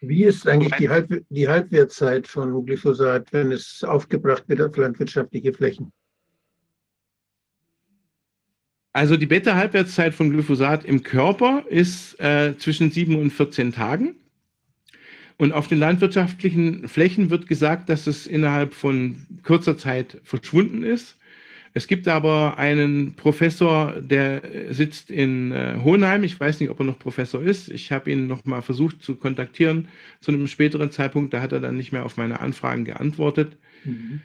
Wie 0.00 0.24
ist 0.24 0.48
eigentlich 0.48 0.74
die, 0.74 0.88
Halb 0.88 1.24
die 1.28 1.48
Halbwertzeit 1.48 2.26
von 2.26 2.66
Glyphosat, 2.66 3.32
wenn 3.32 3.52
es 3.52 3.84
aufgebracht 3.84 4.48
wird 4.48 4.60
auf 4.60 4.76
landwirtschaftliche 4.76 5.52
Flächen? 5.52 5.92
Also 8.92 9.16
die 9.16 9.26
Beta-Halbwertszeit 9.26 10.12
von 10.12 10.30
Glyphosat 10.30 10.84
im 10.84 11.02
Körper 11.02 11.64
ist 11.68 12.20
äh, 12.20 12.56
zwischen 12.58 12.90
7 12.90 13.16
und 13.16 13.30
14 13.30 13.72
Tagen. 13.72 14.16
Und 15.38 15.52
auf 15.52 15.66
den 15.66 15.78
landwirtschaftlichen 15.78 16.88
Flächen 16.88 17.30
wird 17.30 17.46
gesagt, 17.46 17.88
dass 17.88 18.06
es 18.06 18.26
innerhalb 18.26 18.74
von 18.74 19.26
kurzer 19.44 19.78
Zeit 19.78 20.20
verschwunden 20.24 20.82
ist. 20.82 21.16
Es 21.74 21.86
gibt 21.86 22.06
aber 22.06 22.58
einen 22.58 23.14
Professor, 23.14 24.00
der 24.00 24.42
sitzt 24.70 25.10
in 25.10 25.52
äh, 25.52 25.78
Hohenheim. 25.82 26.22
Ich 26.22 26.38
weiß 26.38 26.60
nicht, 26.60 26.68
ob 26.68 26.80
er 26.80 26.84
noch 26.84 26.98
Professor 26.98 27.42
ist. 27.42 27.70
Ich 27.70 27.90
habe 27.92 28.10
ihn 28.10 28.26
noch 28.26 28.44
mal 28.44 28.60
versucht 28.60 29.02
zu 29.02 29.16
kontaktieren 29.16 29.88
zu 30.20 30.32
einem 30.32 30.46
späteren 30.48 30.90
Zeitpunkt. 30.90 31.32
Da 31.32 31.40
hat 31.40 31.52
er 31.52 31.60
dann 31.60 31.76
nicht 31.76 31.92
mehr 31.92 32.04
auf 32.04 32.18
meine 32.18 32.40
Anfragen 32.40 32.84
geantwortet. 32.84 33.56
Mhm. 33.84 34.20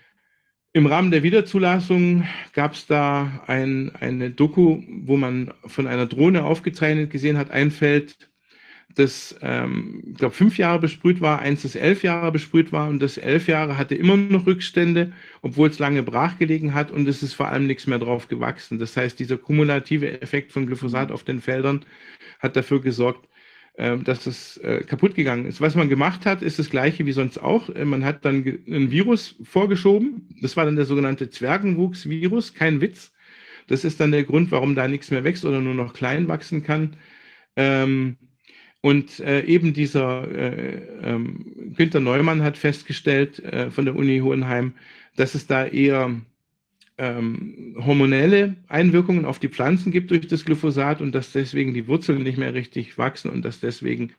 Im 0.74 0.86
Rahmen 0.86 1.10
der 1.10 1.24
Wiederzulassung 1.24 2.28
gab 2.54 2.74
es 2.74 2.86
da 2.86 3.44
ein, 3.48 3.96
eine 3.96 4.30
Doku, 4.30 4.84
wo 5.06 5.16
man 5.16 5.54
von 5.66 5.88
einer 5.88 6.06
Drohne 6.06 6.44
aufgezeichnet 6.44 7.10
gesehen 7.10 7.38
hat, 7.38 7.50
ein 7.50 7.72
Feld, 7.72 8.30
das, 8.98 9.36
ähm, 9.42 10.04
ich 10.12 10.18
glaube, 10.18 10.34
fünf 10.34 10.58
Jahre 10.58 10.80
besprüht 10.80 11.22
war, 11.22 11.40
eins, 11.40 11.62
das 11.62 11.76
elf 11.76 12.04
Jahre 12.04 12.32
besprüht 12.32 12.72
war 12.72 12.90
und 12.90 13.00
das 13.00 13.18
elf 13.18 13.48
Jahre 13.48 13.78
hatte 13.78 13.96
immer 13.96 14.18
noch 14.18 14.46
Rückstände, 14.48 15.14
obwohl 15.42 15.70
es 15.70 15.80
lange 15.80 16.04
brach 16.04 16.38
gelegen 16.40 16.74
hat 16.74 16.92
und 16.92 17.08
es 17.08 17.24
ist 17.24 17.34
vor 17.34 17.50
allem 17.50 17.68
nichts 17.68 17.88
mehr 17.88 18.00
drauf 18.00 18.28
gewachsen. 18.28 18.80
Das 18.80 18.98
heißt, 18.98 19.20
dieser 19.20 19.38
kumulative 19.38 20.22
Effekt 20.22 20.52
von 20.52 20.66
Glyphosat 20.66 21.12
auf 21.12 21.24
den 21.24 21.42
Feldern 21.42 21.86
hat 22.40 22.56
dafür 22.56 22.82
gesorgt, 22.82 23.28
ähm, 23.78 24.04
dass 24.04 24.26
es 24.26 24.58
äh, 24.58 24.84
kaputt 24.84 25.14
gegangen 25.16 25.46
ist. 25.46 25.62
Was 25.62 25.76
man 25.76 25.90
gemacht 25.90 26.26
hat, 26.26 26.42
ist 26.42 26.58
das 26.58 26.70
gleiche 26.70 27.06
wie 27.06 27.12
sonst 27.12 27.38
auch. 27.38 27.70
Äh, 27.70 27.86
man 27.86 28.04
hat 28.04 28.26
dann 28.26 28.38
ein 28.68 28.92
Virus 28.92 29.36
vorgeschoben. 29.44 30.36
Das 30.42 30.58
war 30.58 30.66
dann 30.66 30.76
der 30.76 30.86
sogenannte 30.86 31.30
Zwergenwuchsvirus, 31.30 32.56
kein 32.56 32.82
Witz. 32.82 33.14
Das 33.68 33.84
ist 33.84 34.00
dann 34.00 34.12
der 34.12 34.24
Grund, 34.24 34.52
warum 34.52 34.76
da 34.76 34.88
nichts 34.88 35.12
mehr 35.12 35.24
wächst 35.24 35.46
oder 35.46 35.62
nur 35.62 35.76
noch 35.76 35.94
klein 35.94 36.28
wachsen 36.28 36.64
kann. 36.64 36.96
Ähm, 37.56 38.18
und 38.82 39.20
äh, 39.20 39.44
eben 39.44 39.74
dieser 39.74 40.30
äh, 40.32 40.82
ähm, 41.04 41.74
Günther 41.76 42.00
Neumann 42.00 42.44
hat 42.44 42.58
festgestellt 42.58 43.40
äh, 43.40 43.72
von 43.72 43.86
der 43.86 43.96
Uni 43.96 44.20
Hohenheim, 44.20 44.74
dass 45.16 45.36
es 45.36 45.48
da 45.48 45.66
eher 45.66 46.22
ähm, 46.98 47.76
hormonelle 47.80 48.56
Einwirkungen 48.68 49.26
auf 49.26 49.40
die 49.40 49.50
Pflanzen 49.50 49.92
gibt 49.92 50.12
durch 50.12 50.28
das 50.28 50.46
Glyphosat 50.46 51.02
und 51.02 51.14
dass 51.14 51.32
deswegen 51.32 51.74
die 51.74 51.88
Wurzeln 51.88 52.24
nicht 52.24 52.38
mehr 52.38 52.54
richtig 52.54 52.98
wachsen 52.98 53.30
und 53.32 53.44
dass 53.46 53.60
deswegen 53.60 54.14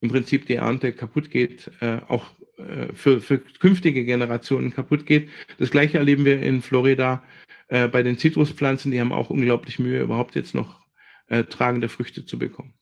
im 0.00 0.10
Prinzip 0.10 0.46
die 0.46 0.56
Ernte 0.56 0.92
kaputt 0.92 1.30
geht, 1.30 1.70
äh, 1.80 1.98
auch 2.08 2.26
äh, 2.58 2.92
für, 2.94 3.20
für 3.20 3.38
künftige 3.38 4.04
Generationen 4.04 4.72
kaputt 4.72 5.06
geht. 5.06 5.28
Das 5.58 5.70
gleiche 5.70 5.98
erleben 5.98 6.24
wir 6.24 6.42
in 6.42 6.62
Florida 6.62 7.22
äh, 7.68 7.88
bei 7.88 8.02
den 8.02 8.18
Zitruspflanzen, 8.18 8.90
die 8.92 9.00
haben 9.00 9.12
auch 9.12 9.30
unglaublich 9.30 9.78
Mühe, 9.78 10.02
überhaupt 10.02 10.34
jetzt 10.34 10.54
noch 10.54 10.80
äh, 11.28 11.44
tragende 11.44 11.88
Früchte 11.88 12.24
zu 12.24 12.38
bekommen. 12.38 12.75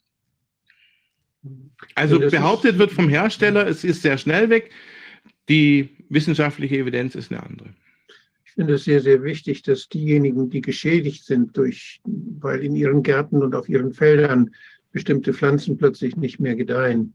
Also 1.95 2.19
behauptet 2.19 2.79
wird 2.79 2.93
vom 2.93 3.09
Hersteller, 3.09 3.67
es 3.67 3.85
ist 3.85 4.03
sehr 4.03 4.19
schnell 4.19 4.51
weg. 4.51 4.71
Die 5.49 5.91
wissenschaftliche 6.09 6.79
Evidenz 6.79 7.15
ist 7.15 7.31
eine 7.31 7.43
andere. 7.43 7.75
Ich 8.45 8.53
finde 8.53 8.75
es 8.75 8.85
sehr, 8.85 9.01
sehr 9.01 9.23
wichtig, 9.23 9.63
dass 9.63 9.89
diejenigen, 9.89 10.49
die 10.49 10.61
geschädigt 10.61 11.25
sind 11.25 11.57
durch, 11.57 12.01
weil 12.05 12.63
in 12.63 12.77
ihren 12.77 13.03
Gärten 13.03 13.43
und 13.43 13.55
auf 13.55 13.69
ihren 13.69 13.93
Feldern 13.93 14.55
bestimmte 14.93 15.35
Pflanzen 15.35 15.77
plötzlich 15.77 16.17
nicht 16.17 16.39
mehr 16.39 16.55
gedeihen, 16.55 17.15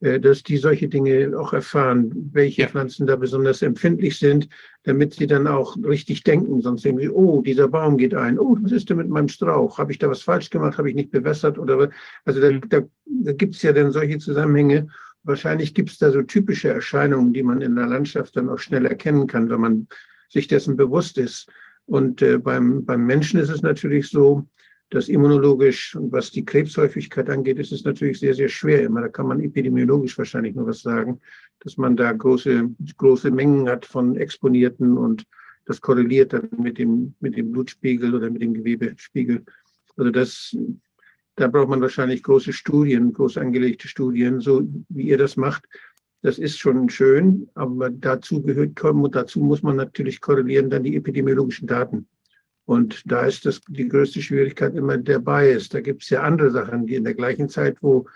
dass 0.00 0.42
die 0.42 0.56
solche 0.56 0.88
Dinge 0.88 1.38
auch 1.38 1.52
erfahren, 1.52 2.30
welche 2.32 2.62
ja. 2.62 2.68
Pflanzen 2.68 3.06
da 3.06 3.16
besonders 3.16 3.60
empfindlich 3.60 4.18
sind, 4.18 4.48
damit 4.84 5.14
sie 5.14 5.26
dann 5.26 5.46
auch 5.46 5.76
richtig 5.76 6.22
denken. 6.24 6.62
Sonst 6.62 6.84
denken 6.84 7.02
sie, 7.02 7.10
oh, 7.10 7.42
dieser 7.42 7.68
Baum 7.68 7.98
geht 7.98 8.14
ein. 8.14 8.38
Oh, 8.38 8.56
was 8.62 8.72
ist 8.72 8.88
denn 8.88 8.96
mit 8.96 9.10
meinem 9.10 9.28
Strauch? 9.28 9.76
Habe 9.76 9.92
ich 9.92 9.98
da 9.98 10.08
was 10.08 10.22
falsch 10.22 10.48
gemacht? 10.48 10.78
Habe 10.78 10.88
ich 10.88 10.96
nicht 10.96 11.10
bewässert? 11.10 11.58
Oder 11.58 11.90
also 12.24 12.40
da, 12.40 12.50
mhm. 12.50 12.62
da, 12.70 12.80
da 13.04 13.32
gibt 13.32 13.56
es 13.56 13.62
ja 13.62 13.74
dann 13.74 13.92
solche 13.92 14.18
Zusammenhänge. 14.18 14.88
Wahrscheinlich 15.22 15.74
gibt 15.74 15.90
es 15.90 15.98
da 15.98 16.10
so 16.10 16.22
typische 16.22 16.70
Erscheinungen, 16.70 17.34
die 17.34 17.42
man 17.42 17.60
in 17.60 17.76
der 17.76 17.86
Landschaft 17.86 18.36
dann 18.36 18.48
auch 18.48 18.58
schnell 18.58 18.86
erkennen 18.86 19.26
kann, 19.26 19.50
wenn 19.50 19.60
man 19.60 19.88
sich 20.30 20.48
dessen 20.48 20.78
bewusst 20.78 21.18
ist. 21.18 21.50
Und 21.84 22.22
äh, 22.22 22.38
beim, 22.38 22.86
beim 22.86 23.04
Menschen 23.04 23.38
ist 23.38 23.50
es 23.50 23.60
natürlich 23.60 24.08
so, 24.08 24.46
dass 24.90 25.08
immunologisch 25.08 25.94
und 25.94 26.10
was 26.10 26.32
die 26.32 26.44
Krebshäufigkeit 26.44 27.30
angeht, 27.30 27.58
ist 27.58 27.72
es 27.72 27.84
natürlich 27.84 28.18
sehr, 28.18 28.34
sehr 28.34 28.48
schwer 28.48 28.82
immer. 28.82 29.00
Da 29.00 29.08
kann 29.08 29.28
man 29.28 29.40
epidemiologisch 29.40 30.18
wahrscheinlich 30.18 30.56
nur 30.56 30.66
was 30.66 30.82
sagen, 30.82 31.20
dass 31.60 31.76
man 31.76 31.96
da 31.96 32.12
große, 32.12 32.68
große 32.96 33.30
Mengen 33.30 33.68
hat 33.68 33.86
von 33.86 34.16
Exponierten 34.16 34.98
und 34.98 35.24
das 35.66 35.80
korreliert 35.80 36.32
dann 36.32 36.48
mit 36.58 36.78
dem, 36.78 37.14
mit 37.20 37.36
dem 37.36 37.52
Blutspiegel 37.52 38.14
oder 38.14 38.28
mit 38.30 38.42
dem 38.42 38.54
Gewebespiegel. 38.54 39.44
Also 39.96 40.10
das, 40.10 40.56
da 41.36 41.46
braucht 41.46 41.68
man 41.68 41.80
wahrscheinlich 41.80 42.24
große 42.24 42.52
Studien, 42.52 43.12
groß 43.12 43.36
angelegte 43.36 43.86
Studien, 43.86 44.40
so 44.40 44.68
wie 44.88 45.08
ihr 45.08 45.18
das 45.18 45.36
macht. 45.36 45.64
Das 46.22 46.38
ist 46.38 46.58
schon 46.58 46.88
schön, 46.88 47.48
aber 47.54 47.90
dazu 47.90 48.42
gehört 48.42 48.74
kommen 48.74 49.04
und 49.04 49.14
dazu 49.14 49.40
muss 49.40 49.62
man 49.62 49.76
natürlich 49.76 50.20
korrelieren 50.20 50.68
dann 50.68 50.82
die 50.82 50.96
epidemiologischen 50.96 51.68
Daten. 51.68 52.08
Und 52.70 53.02
da 53.04 53.26
ist 53.26 53.46
das 53.46 53.60
die 53.66 53.88
größte 53.88 54.22
Schwierigkeit 54.22 54.76
immer 54.76 54.96
der 54.96 55.18
Bias. 55.18 55.68
Da 55.70 55.80
gibt 55.80 56.04
es 56.04 56.10
ja 56.10 56.22
andere 56.22 56.52
Sachen, 56.52 56.86
die 56.86 56.94
in 56.94 57.02
der 57.02 57.14
gleichen 57.14 57.48
Zeit, 57.48 57.78
wo 57.80 58.06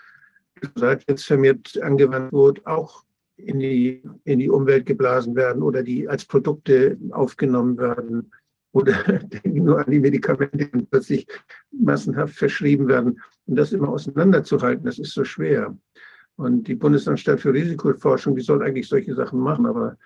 seit 0.75 1.03
jetzt 1.09 1.25
vermehrt 1.25 1.77
angewandt 1.81 2.31
wird, 2.31 2.65
auch 2.65 3.03
in 3.35 3.59
die, 3.59 4.01
in 4.23 4.39
die 4.39 4.49
Umwelt 4.49 4.85
geblasen 4.85 5.35
werden 5.35 5.61
oder 5.61 5.83
die 5.83 6.07
als 6.07 6.23
Produkte 6.23 6.97
aufgenommen 7.11 7.77
werden 7.77 8.31
oder 8.71 8.95
nur 9.43 9.79
an 9.79 9.91
die 9.91 9.99
Medikamente 9.99 10.69
die 10.73 10.85
plötzlich 10.85 11.27
massenhaft 11.73 12.35
verschrieben 12.35 12.87
werden. 12.87 13.19
Und 13.47 13.57
das 13.57 13.73
immer 13.73 13.89
auseinanderzuhalten, 13.89 14.85
das 14.85 14.99
ist 14.99 15.11
so 15.11 15.25
schwer. 15.25 15.77
Und 16.37 16.69
die 16.69 16.75
Bundesanstalt 16.75 17.41
für 17.41 17.51
Risikoforschung, 17.51 18.37
die 18.37 18.41
soll 18.41 18.63
eigentlich 18.63 18.87
solche 18.87 19.15
Sachen 19.15 19.41
machen, 19.41 19.65
aber 19.65 19.97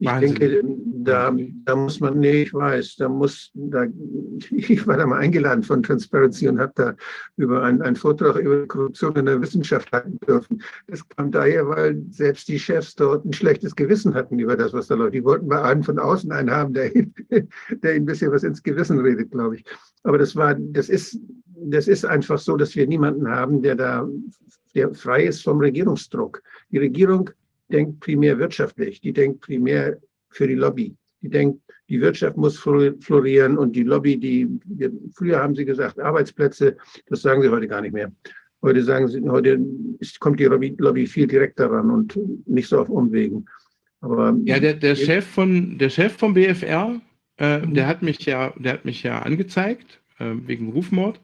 Ich 0.00 0.06
Wahnsinn. 0.06 0.34
denke, 0.36 0.62
da, 1.02 1.34
da 1.64 1.74
muss 1.76 1.98
man, 1.98 2.20
nee, 2.20 2.42
ich 2.42 2.54
weiß, 2.54 2.96
da 2.96 3.08
muss, 3.08 3.50
da, 3.54 3.84
ich 4.52 4.86
war 4.86 4.96
da 4.96 5.06
mal 5.06 5.18
eingeladen 5.18 5.64
von 5.64 5.82
Transparency 5.82 6.46
und 6.48 6.60
habe 6.60 6.72
da 6.76 6.94
über 7.36 7.64
einen, 7.64 7.82
einen 7.82 7.96
Vortrag 7.96 8.36
über 8.36 8.64
Korruption 8.68 9.16
in 9.16 9.26
der 9.26 9.40
Wissenschaft 9.40 9.90
halten 9.90 10.18
dürfen. 10.26 10.62
Das 10.86 11.06
kam 11.08 11.32
daher, 11.32 11.68
weil 11.68 12.00
selbst 12.10 12.46
die 12.46 12.60
Chefs 12.60 12.94
dort 12.94 13.24
ein 13.24 13.32
schlechtes 13.32 13.74
Gewissen 13.74 14.14
hatten 14.14 14.38
über 14.38 14.56
das, 14.56 14.72
was 14.72 14.86
da 14.86 14.94
läuft. 14.94 15.14
Die 15.14 15.24
wollten 15.24 15.48
bei 15.48 15.60
einem 15.62 15.82
von 15.82 15.98
außen 15.98 16.30
einen 16.30 16.50
haben, 16.50 16.74
der, 16.74 16.94
ihnen- 16.94 17.12
der 17.30 17.96
ihnen 17.96 18.02
ein 18.02 18.06
bisschen 18.06 18.30
was 18.30 18.44
ins 18.44 18.62
Gewissen 18.62 19.00
redet, 19.00 19.32
glaube 19.32 19.56
ich. 19.56 19.64
Aber 20.04 20.16
das 20.18 20.36
war, 20.36 20.54
das 20.54 20.88
ist, 20.88 21.18
das 21.56 21.88
ist 21.88 22.04
einfach 22.04 22.38
so, 22.38 22.56
dass 22.56 22.76
wir 22.76 22.86
niemanden 22.86 23.28
haben, 23.28 23.62
der 23.62 23.74
da, 23.74 24.08
der 24.76 24.94
frei 24.94 25.24
ist 25.24 25.42
vom 25.42 25.58
Regierungsdruck. 25.58 26.40
Die 26.70 26.78
Regierung 26.78 27.30
denkt 27.70 28.00
primär 28.00 28.38
wirtschaftlich, 28.38 29.00
die 29.00 29.12
denkt 29.12 29.40
primär 29.40 29.98
für 30.30 30.46
die 30.46 30.54
Lobby. 30.54 30.94
Die 31.22 31.28
denkt, 31.28 31.60
die 31.88 32.00
Wirtschaft 32.00 32.36
muss 32.36 32.58
flor- 32.58 32.94
florieren 33.00 33.58
und 33.58 33.74
die 33.74 33.82
Lobby, 33.82 34.16
die, 34.18 34.48
früher 35.14 35.40
haben 35.40 35.54
sie 35.54 35.64
gesagt, 35.64 35.98
Arbeitsplätze, 35.98 36.76
das 37.06 37.22
sagen 37.22 37.42
sie 37.42 37.48
heute 37.48 37.66
gar 37.68 37.80
nicht 37.80 37.92
mehr. 37.92 38.12
Heute 38.62 38.82
sagen 38.82 39.08
sie, 39.08 39.20
heute 39.28 39.58
kommt 40.20 40.40
die 40.40 40.44
Lobby, 40.44 40.74
Lobby 40.78 41.06
viel 41.06 41.26
direkter 41.26 41.70
ran 41.70 41.90
und 41.90 42.18
nicht 42.46 42.68
so 42.68 42.80
auf 42.80 42.88
Umwegen. 42.88 43.46
Aber 44.00 44.36
Ja, 44.44 44.60
der, 44.60 44.74
der 44.74 44.94
Chef 44.94 45.24
von 45.26 45.78
der 45.78 45.90
Chef 45.90 46.12
vom 46.16 46.34
BFR, 46.34 47.00
äh, 47.38 47.58
Mhm. 47.60 47.74
der 47.74 47.86
hat 47.86 48.02
mich 48.02 48.24
ja, 48.26 48.52
der 48.58 48.74
hat 48.74 48.84
mich 48.84 49.02
ja 49.02 49.20
angezeigt 49.22 50.00
äh, 50.18 50.32
wegen 50.46 50.70
Rufmord 50.72 51.20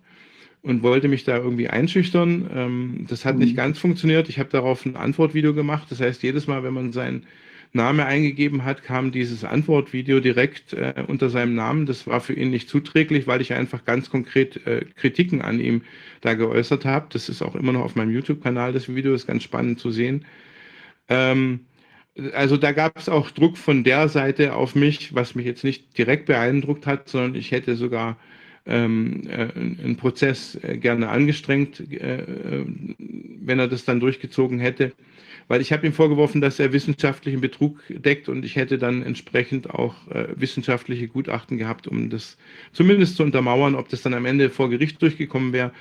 und 0.65 0.83
wollte 0.83 1.09
mich 1.09 1.25
da 1.25 1.39
irgendwie 1.39 1.69
einschüchtern. 1.71 2.51
Ähm, 2.55 3.07
das 3.09 3.25
hat 3.27 3.39
Mhm. 3.39 3.41
nicht 3.41 3.57
ganz 3.57 3.79
funktioniert. 3.79 4.29
Ich 4.31 4.41
habe 4.41 4.51
darauf 4.51 4.87
ein 4.87 4.97
Antwortvideo 4.97 5.55
gemacht. 5.55 5.89
Das 5.91 6.01
heißt, 6.01 6.23
jedes 6.25 6.49
Mal, 6.49 6.65
wenn 6.65 6.75
man 6.75 6.93
seinen 6.93 7.27
Name 7.73 8.07
eingegeben 8.07 8.65
hat, 8.65 8.85
kam 8.85 9.13
dieses 9.13 9.45
Antwortvideo 9.45 10.21
direkt 10.21 10.73
äh, 10.75 11.05
unter 11.09 11.31
seinem 11.31 11.55
Namen. 11.57 11.87
Das 11.87 12.07
war 12.07 12.21
für 12.21 12.35
ihn 12.35 12.51
nicht 12.51 12.69
zuträglich, 12.69 13.27
weil 13.29 13.41
ich 13.43 13.53
einfach 13.55 13.85
ganz 13.85 14.11
konkret 14.11 14.67
äh, 14.67 14.87
Kritiken 14.97 15.43
an 15.43 15.61
ihm 15.61 15.83
da 16.23 16.35
geäußert 16.35 16.85
habe. 16.87 17.09
Das 17.13 17.29
ist 17.29 17.43
auch 17.43 17.57
immer 17.57 17.73
noch 17.73 17.83
auf 17.85 17.97
meinem 17.97 18.13
YouTube-Kanal, 18.13 18.73
das 18.73 18.89
Video 18.95 19.15
ist 19.15 19.27
ganz 19.27 19.43
spannend 19.45 19.81
zu 19.81 19.91
sehen. 19.91 20.25
Ähm, 21.09 21.61
also 22.35 22.57
da 22.57 22.73
gab 22.73 22.99
es 22.99 23.09
auch 23.09 23.31
Druck 23.31 23.59
von 23.59 23.85
der 23.85 24.09
Seite 24.09 24.55
auf 24.55 24.75
mich, 24.75 25.15
was 25.15 25.35
mich 25.35 25.47
jetzt 25.47 25.65
nicht 25.65 25.97
direkt 25.99 26.27
beeindruckt 26.27 26.87
hat, 26.87 27.09
sondern 27.09 27.35
ich 27.35 27.51
hätte 27.51 27.77
sogar 27.77 28.19
ähm, 28.67 29.23
äh, 29.29 29.49
einen 29.55 29.97
Prozess 29.97 30.59
äh, 30.63 30.79
gerne 30.79 31.09
angestrengt, 31.09 31.81
äh, 31.81 32.21
äh, 32.21 32.65
wenn 33.41 33.59
er 33.59 33.69
das 33.69 33.85
dann 33.85 34.01
durchgezogen 34.01 34.59
hätte. 34.59 34.93
Weil 35.47 35.61
ich 35.61 35.73
habe 35.73 35.87
ihm 35.87 35.93
vorgeworfen, 35.93 36.41
dass 36.41 36.59
er 36.59 36.73
wissenschaftlichen 36.73 37.43
Betrug 37.43 37.83
deckt 37.91 38.31
und 38.31 38.47
ich 38.47 38.57
hätte 38.57 38.79
dann 38.79 39.03
entsprechend 39.03 39.69
auch 39.69 39.95
äh, 40.09 40.29
wissenschaftliche 40.37 41.09
Gutachten 41.09 41.59
gehabt, 41.59 41.87
um 41.87 42.09
das 42.09 42.39
zumindest 42.73 43.17
zu 43.17 43.23
untermauern. 43.23 43.75
Ob 43.75 43.91
das 43.91 44.01
dann 44.01 44.15
am 44.15 44.25
Ende 44.25 44.49
vor 44.49 44.71
Gericht 44.71 45.03
durchgekommen 45.03 45.53
wäre, 45.53 45.73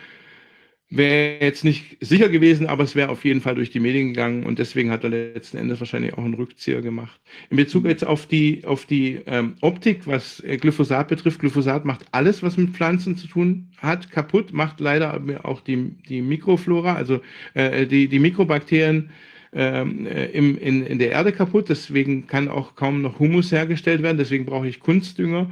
wäre 0.96 1.44
jetzt 1.44 1.64
nicht 1.64 1.98
sicher 2.02 2.30
gewesen, 2.30 2.68
aber 2.68 2.84
es 2.84 2.96
wäre 2.96 3.10
auf 3.10 3.26
jeden 3.26 3.42
Fall 3.42 3.56
durch 3.56 3.72
die 3.72 3.80
Medien 3.80 4.10
gegangen 4.10 4.46
und 4.46 4.60
deswegen 4.60 4.92
hat 4.92 5.04
er 5.04 5.10
letzten 5.10 5.58
Endes 5.58 5.80
wahrscheinlich 5.80 6.14
auch 6.14 6.24
einen 6.24 6.36
Rückzieher 6.36 6.82
gemacht. 6.82 7.20
In 7.50 7.58
Bezug 7.58 7.86
jetzt 7.86 8.06
auf 8.06 8.28
die, 8.28 8.64
auf 8.66 8.86
die 8.86 9.20
ähm, 9.26 9.56
Optik, 9.62 10.06
was 10.06 10.40
äh, 10.42 10.58
Glyphosat 10.58 11.08
betrifft, 11.08 11.40
Glyphosat 11.40 11.86
macht 11.86 12.06
alles, 12.12 12.44
was 12.44 12.58
mit 12.58 12.72
Pflanzen 12.72 13.18
zu 13.18 13.28
tun 13.28 13.70
hat, 13.78 14.12
kaputt, 14.12 14.54
macht 14.54 14.80
leider 14.80 15.20
auch 15.44 15.62
die, 15.62 15.96
die 16.08 16.22
Mikroflora, 16.22 16.94
also 16.94 17.22
äh, 17.56 17.88
die, 17.88 18.08
die 18.08 18.20
Mikrobakterien 18.20 19.10
ähm, 19.54 20.06
äh, 20.06 20.26
im, 20.28 20.58
in, 20.58 20.86
in 20.86 21.00
der 21.00 21.12
Erde 21.12 21.32
kaputt, 21.32 21.70
deswegen 21.70 22.28
kann 22.28 22.48
auch 22.48 22.76
kaum 22.76 23.02
noch 23.02 23.20
Humus 23.20 23.52
hergestellt 23.52 24.04
werden, 24.04 24.18
deswegen 24.18 24.46
brauche 24.46 24.68
ich 24.68 24.80
Kunstdünger. 24.80 25.50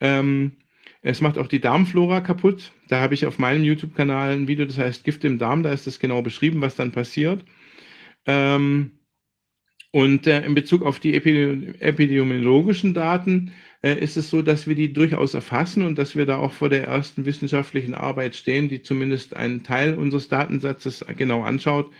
Ähm, 0.00 0.52
es 1.02 1.20
macht 1.20 1.36
auch 1.36 1.48
die 1.48 1.60
Darmflora 1.60 2.20
kaputt. 2.20 2.72
Da 2.88 3.00
habe 3.00 3.14
ich 3.14 3.26
auf 3.26 3.38
meinem 3.38 3.64
YouTube-Kanal 3.64 4.32
ein 4.32 4.48
Video, 4.48 4.64
das 4.64 4.78
heißt 4.78 5.04
Gift 5.04 5.24
im 5.24 5.38
Darm, 5.38 5.62
da 5.62 5.72
ist 5.72 5.86
das 5.86 5.98
genau 5.98 6.22
beschrieben, 6.22 6.60
was 6.60 6.76
dann 6.76 6.92
passiert. 6.92 7.44
Ähm, 8.26 8.92
und 9.90 10.26
äh, 10.26 10.44
in 10.44 10.54
Bezug 10.54 10.82
auf 10.82 11.00
die 11.00 11.14
Epide 11.14 11.74
epidemiologischen 11.80 12.94
Daten 12.94 13.52
äh, 13.82 13.98
ist 13.98 14.16
es 14.16 14.30
so, 14.30 14.40
dass 14.40 14.66
wir 14.66 14.74
die 14.74 14.92
durchaus 14.92 15.34
erfassen 15.34 15.84
und 15.84 15.98
dass 15.98 16.16
wir 16.16 16.24
da 16.24 16.38
auch 16.38 16.52
vor 16.52 16.70
der 16.70 16.86
ersten 16.86 17.26
wissenschaftlichen 17.26 17.94
Arbeit 17.94 18.34
stehen, 18.36 18.68
die 18.68 18.82
zumindest 18.82 19.36
einen 19.36 19.64
Teil 19.64 19.94
unseres 19.94 20.28
Datensatzes 20.28 21.04
genau 21.16 21.42
anschaut 21.42 21.92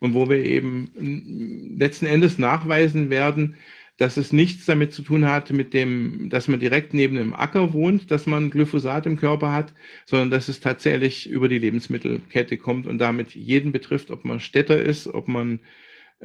und 0.00 0.14
wo 0.14 0.28
wir 0.28 0.44
eben 0.44 0.90
mm, 0.94 1.78
letzten 1.78 2.06
Endes 2.06 2.38
nachweisen 2.38 3.10
werden, 3.10 3.56
dass 4.00 4.16
es 4.16 4.32
nichts 4.32 4.64
damit 4.64 4.94
zu 4.94 5.02
tun 5.02 5.26
hat, 5.26 5.50
mit 5.50 5.74
dem, 5.74 6.30
dass 6.30 6.48
man 6.48 6.58
direkt 6.58 6.94
neben 6.94 7.18
einem 7.18 7.34
Acker 7.34 7.74
wohnt, 7.74 8.10
dass 8.10 8.24
man 8.26 8.50
Glyphosat 8.50 9.04
im 9.04 9.18
Körper 9.18 9.52
hat, 9.52 9.74
sondern 10.06 10.30
dass 10.30 10.48
es 10.48 10.60
tatsächlich 10.60 11.28
über 11.28 11.48
die 11.48 11.58
Lebensmittelkette 11.58 12.56
kommt 12.56 12.86
und 12.86 12.96
damit 12.96 13.34
jeden 13.34 13.72
betrifft, 13.72 14.10
ob 14.10 14.24
man 14.24 14.40
Städter 14.40 14.82
ist, 14.82 15.06
ob 15.06 15.28
man 15.28 15.60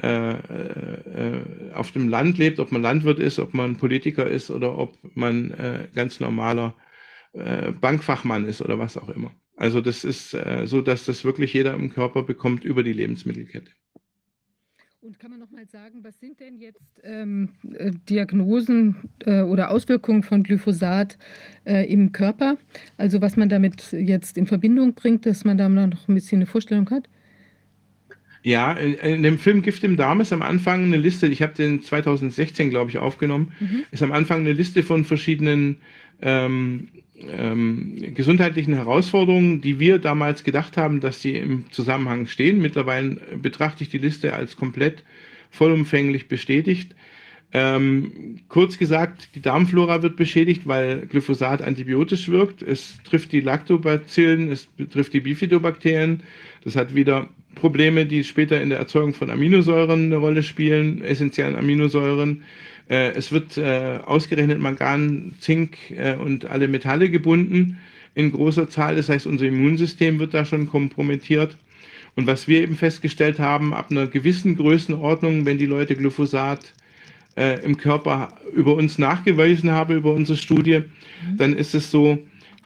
äh, 0.02 0.32
äh, 0.32 1.74
auf 1.74 1.92
dem 1.92 2.08
Land 2.08 2.38
lebt, 2.38 2.60
ob 2.62 2.72
man 2.72 2.82
Landwirt 2.82 3.20
ist, 3.20 3.40
ob 3.40 3.54
man 3.54 3.76
Politiker 3.76 4.26
ist 4.26 4.50
oder 4.50 4.78
ob 4.78 4.98
man 5.14 5.52
äh, 5.52 5.90
ganz 5.94 6.22
normaler 6.22 6.76
äh, 7.34 7.74
Bankfachmann 7.74 8.46
ist 8.46 8.62
oder 8.62 8.80
was 8.80 8.98
auch 8.98 9.10
immer. 9.10 9.36
Also 9.58 9.82
das 9.82 10.06
ist 10.06 10.34
äh, 10.34 10.64
so, 10.66 10.80
dass 10.82 11.04
das 11.04 11.26
wirklich 11.26 11.54
jeder 11.54 11.74
im 11.74 11.90
Körper 11.92 12.24
bekommt 12.24 12.64
über 12.64 12.84
die 12.84 12.94
Lebensmittelkette. 12.94 13.72
Und 15.06 15.20
kann 15.20 15.30
man 15.30 15.40
noch 15.40 15.52
mal 15.52 15.68
sagen, 15.68 16.00
was 16.04 16.20
sind 16.20 16.40
denn 16.40 16.58
jetzt 16.58 16.82
ähm, 17.04 17.50
äh, 17.78 17.92
Diagnosen 18.10 18.96
äh, 19.24 19.42
oder 19.42 19.70
Auswirkungen 19.70 20.24
von 20.24 20.42
Glyphosat 20.42 21.20
äh, 21.64 21.86
im 21.94 22.12
Körper? 22.12 22.58
Also 22.98 23.22
was 23.22 23.38
man 23.38 23.48
damit 23.48 23.92
jetzt 23.92 24.36
in 24.36 24.48
Verbindung 24.48 24.96
bringt, 24.96 25.28
dass 25.28 25.46
man 25.46 25.60
da 25.60 25.70
noch 25.70 26.08
ein 26.08 26.16
bisschen 26.16 26.40
eine 26.40 26.48
Vorstellung 26.48 26.90
hat? 26.90 27.08
Ja, 28.42 28.74
in, 28.74 28.96
in 28.96 29.22
dem 29.22 29.38
Film 29.38 29.62
Gift 29.62 29.84
im 29.84 29.96
Darm 29.96 30.22
ist 30.22 30.34
am 30.34 30.42
Anfang 30.42 30.86
eine 30.86 30.98
Liste, 30.98 31.28
ich 31.28 31.44
habe 31.44 31.54
den 31.54 31.84
2016, 31.84 32.72
glaube 32.72 32.90
ich, 32.90 32.98
aufgenommen, 32.98 33.52
Mhm. 33.60 33.84
ist 33.92 34.02
am 34.02 34.12
Anfang 34.12 34.40
eine 34.40 34.54
Liste 34.54 34.82
von 34.82 35.06
verschiedenen 35.06 35.78
ähm, 36.24 36.88
ähm, 37.20 38.14
gesundheitlichen 38.14 38.74
Herausforderungen, 38.74 39.62
die 39.62 39.80
wir 39.80 40.00
damals 40.00 40.44
gedacht 40.44 40.78
haben, 40.78 41.00
dass 41.00 41.22
sie 41.22 41.36
im 41.36 41.72
Zusammenhang 41.72 42.28
stehen. 42.28 42.62
Mittlerweile 42.62 43.18
betrachte 43.42 43.84
ich 43.84 43.90
die 43.90 43.98
Liste 43.98 44.34
als 44.34 44.56
komplett 44.56 45.04
vollumfänglich 45.50 46.28
bestätigt. 46.28 46.96
Ähm, 47.54 48.42
kurz 48.50 48.78
gesagt, 48.78 49.30
die 49.34 49.42
Darmflora 49.42 50.02
wird 50.02 50.18
beschädigt, 50.18 50.64
weil 50.66 51.06
Glyphosat 51.08 51.62
antibiotisch 51.62 52.28
wirkt. 52.28 52.62
Es 52.62 52.98
trifft 53.06 53.32
die 53.32 53.40
Lactobacillen, 53.40 54.52
es 54.52 54.66
betrifft 54.66 55.14
die 55.14 55.22
Bifidobakterien. 55.22 56.24
Das 56.66 56.76
hat 56.76 56.96
wieder 56.96 57.30
Probleme, 57.54 58.06
die 58.06 58.26
später 58.26 58.62
in 58.62 58.70
der 58.70 58.80
Erzeugung 58.80 59.14
von 59.14 59.30
Aminosäuren 59.30 60.06
eine 60.06 60.18
Rolle 60.18 60.44
spielen, 60.44 61.02
essentiellen 61.02 61.56
Aminosäuren. 61.56 62.44
Äh, 62.90 63.12
es 63.12 63.32
wird 63.32 63.58
äh, 63.58 64.00
ausgerechnet 64.06 64.60
Mangan, 64.60 65.34
Zink 65.40 65.78
äh, 65.92 66.16
und 66.16 66.46
alle 66.46 66.68
Metalle 66.68 67.10
gebunden 67.10 67.80
in 68.14 68.32
großer 68.32 68.70
Zahl. 68.70 68.96
Das 68.96 69.10
heißt, 69.10 69.28
unser 69.28 69.46
Immunsystem 69.46 70.20
wird 70.20 70.34
da 70.34 70.46
schon 70.46 70.68
kompromittiert. 70.68 71.58
Und 72.16 72.28
was 72.28 72.48
wir 72.48 72.62
eben 72.62 72.76
festgestellt 72.76 73.40
haben, 73.40 73.74
ab 73.74 73.92
einer 73.92 74.08
gewissen 74.08 74.56
Größenordnung, 74.56 75.46
wenn 75.46 75.58
die 75.58 75.66
Leute 75.66 75.96
Glyphosat 75.96 76.74
äh, 77.36 77.64
im 77.64 77.78
Körper 77.78 78.30
über 78.54 78.76
uns 78.76 78.98
nachgewiesen 78.98 79.72
haben, 79.72 79.96
über 79.96 80.14
unsere 80.14 80.38
Studie, 80.38 80.84
dann 81.38 81.56
ist 81.56 81.76
es 81.76 81.92
so, 81.92 82.18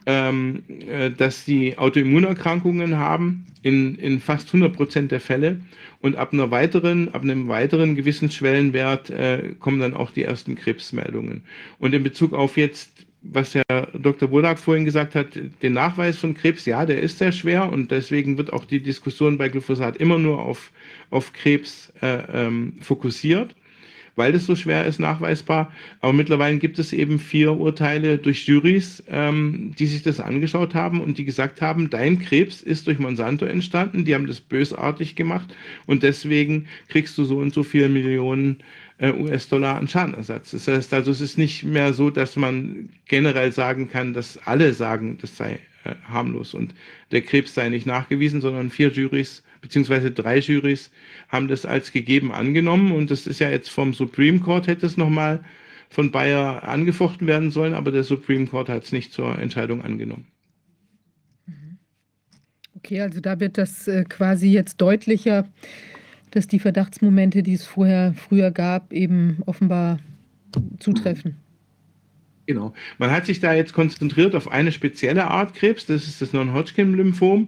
ähm, 0.06 0.62
äh, 0.88 1.10
dass 1.10 1.44
die 1.44 1.76
Autoimmunerkrankungen 1.76 2.96
haben 2.96 3.46
in, 3.62 3.96
in 3.96 4.20
fast 4.20 4.48
100 4.48 4.72
Prozent 4.72 5.12
der 5.12 5.20
Fälle. 5.20 5.60
Und 6.02 6.16
ab 6.16 6.32
einer 6.32 6.50
weiteren, 6.50 7.12
ab 7.14 7.22
einem 7.22 7.48
weiteren 7.48 7.94
gewissen 7.94 8.30
Schwellenwert 8.30 9.10
äh, 9.10 9.54
kommen 9.58 9.80
dann 9.80 9.94
auch 9.94 10.10
die 10.10 10.24
ersten 10.24 10.54
Krebsmeldungen. 10.54 11.42
Und 11.78 11.94
in 11.94 12.02
Bezug 12.02 12.32
auf 12.32 12.56
jetzt, 12.56 12.90
was 13.22 13.54
Herr 13.54 13.88
Dr. 13.92 14.28
Burdak 14.28 14.58
vorhin 14.58 14.86
gesagt 14.86 15.14
hat, 15.14 15.28
den 15.62 15.72
Nachweis 15.74 16.16
von 16.16 16.32
Krebs, 16.32 16.64
ja, 16.64 16.86
der 16.86 17.00
ist 17.00 17.18
sehr 17.18 17.32
schwer 17.32 17.70
und 17.70 17.90
deswegen 17.90 18.38
wird 18.38 18.50
auch 18.52 18.64
die 18.64 18.80
Diskussion 18.82 19.36
bei 19.36 19.50
Glyphosat 19.50 19.98
immer 19.98 20.18
nur 20.18 20.40
auf, 20.40 20.72
auf 21.10 21.34
Krebs 21.34 21.92
äh, 22.00 22.22
ähm, 22.32 22.78
fokussiert 22.80 23.54
weil 24.20 24.32
das 24.32 24.44
so 24.44 24.54
schwer 24.54 24.84
ist, 24.84 25.00
nachweisbar. 25.00 25.72
Aber 26.02 26.12
mittlerweile 26.12 26.58
gibt 26.58 26.78
es 26.78 26.92
eben 26.92 27.18
vier 27.18 27.52
Urteile 27.52 28.18
durch 28.18 28.46
Jurys, 28.46 29.02
ähm, 29.08 29.74
die 29.78 29.86
sich 29.86 30.02
das 30.02 30.20
angeschaut 30.20 30.74
haben 30.74 31.00
und 31.00 31.16
die 31.16 31.24
gesagt 31.24 31.62
haben, 31.62 31.88
dein 31.88 32.18
Krebs 32.18 32.60
ist 32.60 32.86
durch 32.86 32.98
Monsanto 32.98 33.46
entstanden, 33.46 34.04
die 34.04 34.14
haben 34.14 34.26
das 34.26 34.42
bösartig 34.42 35.16
gemacht 35.16 35.56
und 35.86 36.02
deswegen 36.02 36.66
kriegst 36.88 37.16
du 37.16 37.24
so 37.24 37.38
und 37.38 37.54
so 37.54 37.62
viele 37.62 37.88
Millionen 37.88 38.58
äh, 38.98 39.10
US-Dollar 39.10 39.76
an 39.76 39.88
Schadenersatz. 39.88 40.50
Das 40.50 40.68
heißt 40.68 40.92
also, 40.92 41.10
es 41.12 41.22
ist 41.22 41.38
nicht 41.38 41.64
mehr 41.64 41.94
so, 41.94 42.10
dass 42.10 42.36
man 42.36 42.90
generell 43.08 43.52
sagen 43.52 43.88
kann, 43.88 44.12
dass 44.12 44.36
alle 44.44 44.74
sagen, 44.74 45.16
das 45.18 45.34
sei 45.34 45.60
äh, 45.90 45.94
harmlos 46.08 46.54
und 46.54 46.74
der 47.10 47.22
Krebs 47.22 47.54
sei 47.54 47.68
nicht 47.68 47.86
nachgewiesen, 47.86 48.40
sondern 48.40 48.70
vier 48.70 48.88
Jurys 48.88 49.42
beziehungsweise 49.60 50.10
drei 50.10 50.38
Jurys 50.38 50.90
haben 51.28 51.48
das 51.48 51.66
als 51.66 51.92
gegeben 51.92 52.32
angenommen 52.32 52.92
und 52.92 53.10
das 53.10 53.26
ist 53.26 53.40
ja 53.40 53.50
jetzt 53.50 53.70
vom 53.70 53.92
Supreme 53.92 54.40
Court 54.40 54.66
hätte 54.66 54.86
es 54.86 54.96
nochmal 54.96 55.44
von 55.88 56.10
Bayer 56.10 56.62
angefochten 56.66 57.26
werden 57.26 57.50
sollen, 57.50 57.74
aber 57.74 57.90
der 57.90 58.04
Supreme 58.04 58.46
Court 58.46 58.68
hat 58.68 58.84
es 58.84 58.92
nicht 58.92 59.12
zur 59.12 59.38
Entscheidung 59.38 59.82
angenommen. 59.82 60.26
Okay, 62.76 63.00
also 63.00 63.20
da 63.20 63.38
wird 63.40 63.58
das 63.58 63.88
äh, 63.88 64.04
quasi 64.04 64.50
jetzt 64.50 64.80
deutlicher, 64.80 65.46
dass 66.30 66.46
die 66.46 66.60
Verdachtsmomente, 66.60 67.42
die 67.42 67.54
es 67.54 67.66
vorher 67.66 68.14
früher 68.14 68.50
gab, 68.50 68.92
eben 68.92 69.42
offenbar 69.46 69.98
zutreffen. 70.78 71.36
Genau. 72.50 72.74
Man 72.98 73.12
hat 73.12 73.26
sich 73.26 73.38
da 73.38 73.54
jetzt 73.54 73.72
konzentriert 73.74 74.34
auf 74.34 74.50
eine 74.50 74.72
spezielle 74.72 75.28
Art 75.28 75.54
Krebs, 75.54 75.86
das 75.86 76.08
ist 76.08 76.20
das 76.20 76.32
Non-Hodgkin-Lymphom, 76.32 77.46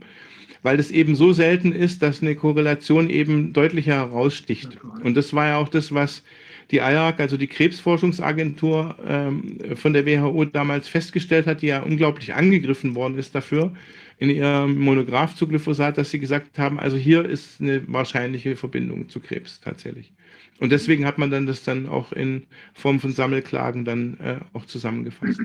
weil 0.63 0.77
das 0.77 0.93
eben 0.93 1.17
so 1.17 1.33
selten 1.33 1.73
ist, 1.73 2.03
dass 2.03 2.23
eine 2.23 2.37
Korrelation 2.37 3.11
eben 3.11 3.53
deutlicher 3.53 3.97
heraussticht. 3.97 4.79
Und 5.03 5.17
das 5.17 5.35
war 5.35 5.49
ja 5.49 5.57
auch 5.57 5.69
das, 5.69 5.93
was 5.93 6.23
die 6.71 6.77
IARC, 6.77 7.19
also 7.19 7.37
die 7.37 7.49
Krebsforschungsagentur 7.49 8.95
ähm, 9.05 9.59
von 9.75 9.93
der 9.93 10.07
WHO 10.07 10.45
damals 10.45 10.87
festgestellt 10.87 11.49
hat, 11.49 11.63
die 11.63 11.67
ja 11.67 11.83
unglaublich 11.83 12.33
angegriffen 12.33 12.95
worden 12.95 13.19
ist 13.19 13.35
dafür, 13.35 13.73
in 14.21 14.31
ihrem 14.31 14.79
Monograph 14.79 15.35
zu 15.35 15.49
Glyphosat, 15.49 15.99
dass 15.99 16.13
sie 16.13 16.21
gesagt 16.21 16.61
haben, 16.61 16.79
also 16.79 16.97
hier 16.97 17.25
ist 17.25 17.61
eine 17.61 17.83
wahrscheinliche 17.89 18.55
Verbindung 18.55 19.09
zu 19.09 19.19
Krebs 19.19 19.61
tatsächlich. 19.61 20.13
Und 20.63 20.71
deswegen 20.71 21.05
hat 21.07 21.19
man 21.19 21.29
dann 21.29 21.47
das 21.47 21.65
dann 21.65 21.89
auch 21.89 22.13
in 22.13 22.47
Form 22.73 23.01
von 23.01 23.11
Sammelklagen 23.11 23.85
dann 23.85 24.17
äh, 24.21 24.37
auch 24.53 24.65
zusammengefasst. 24.65 25.41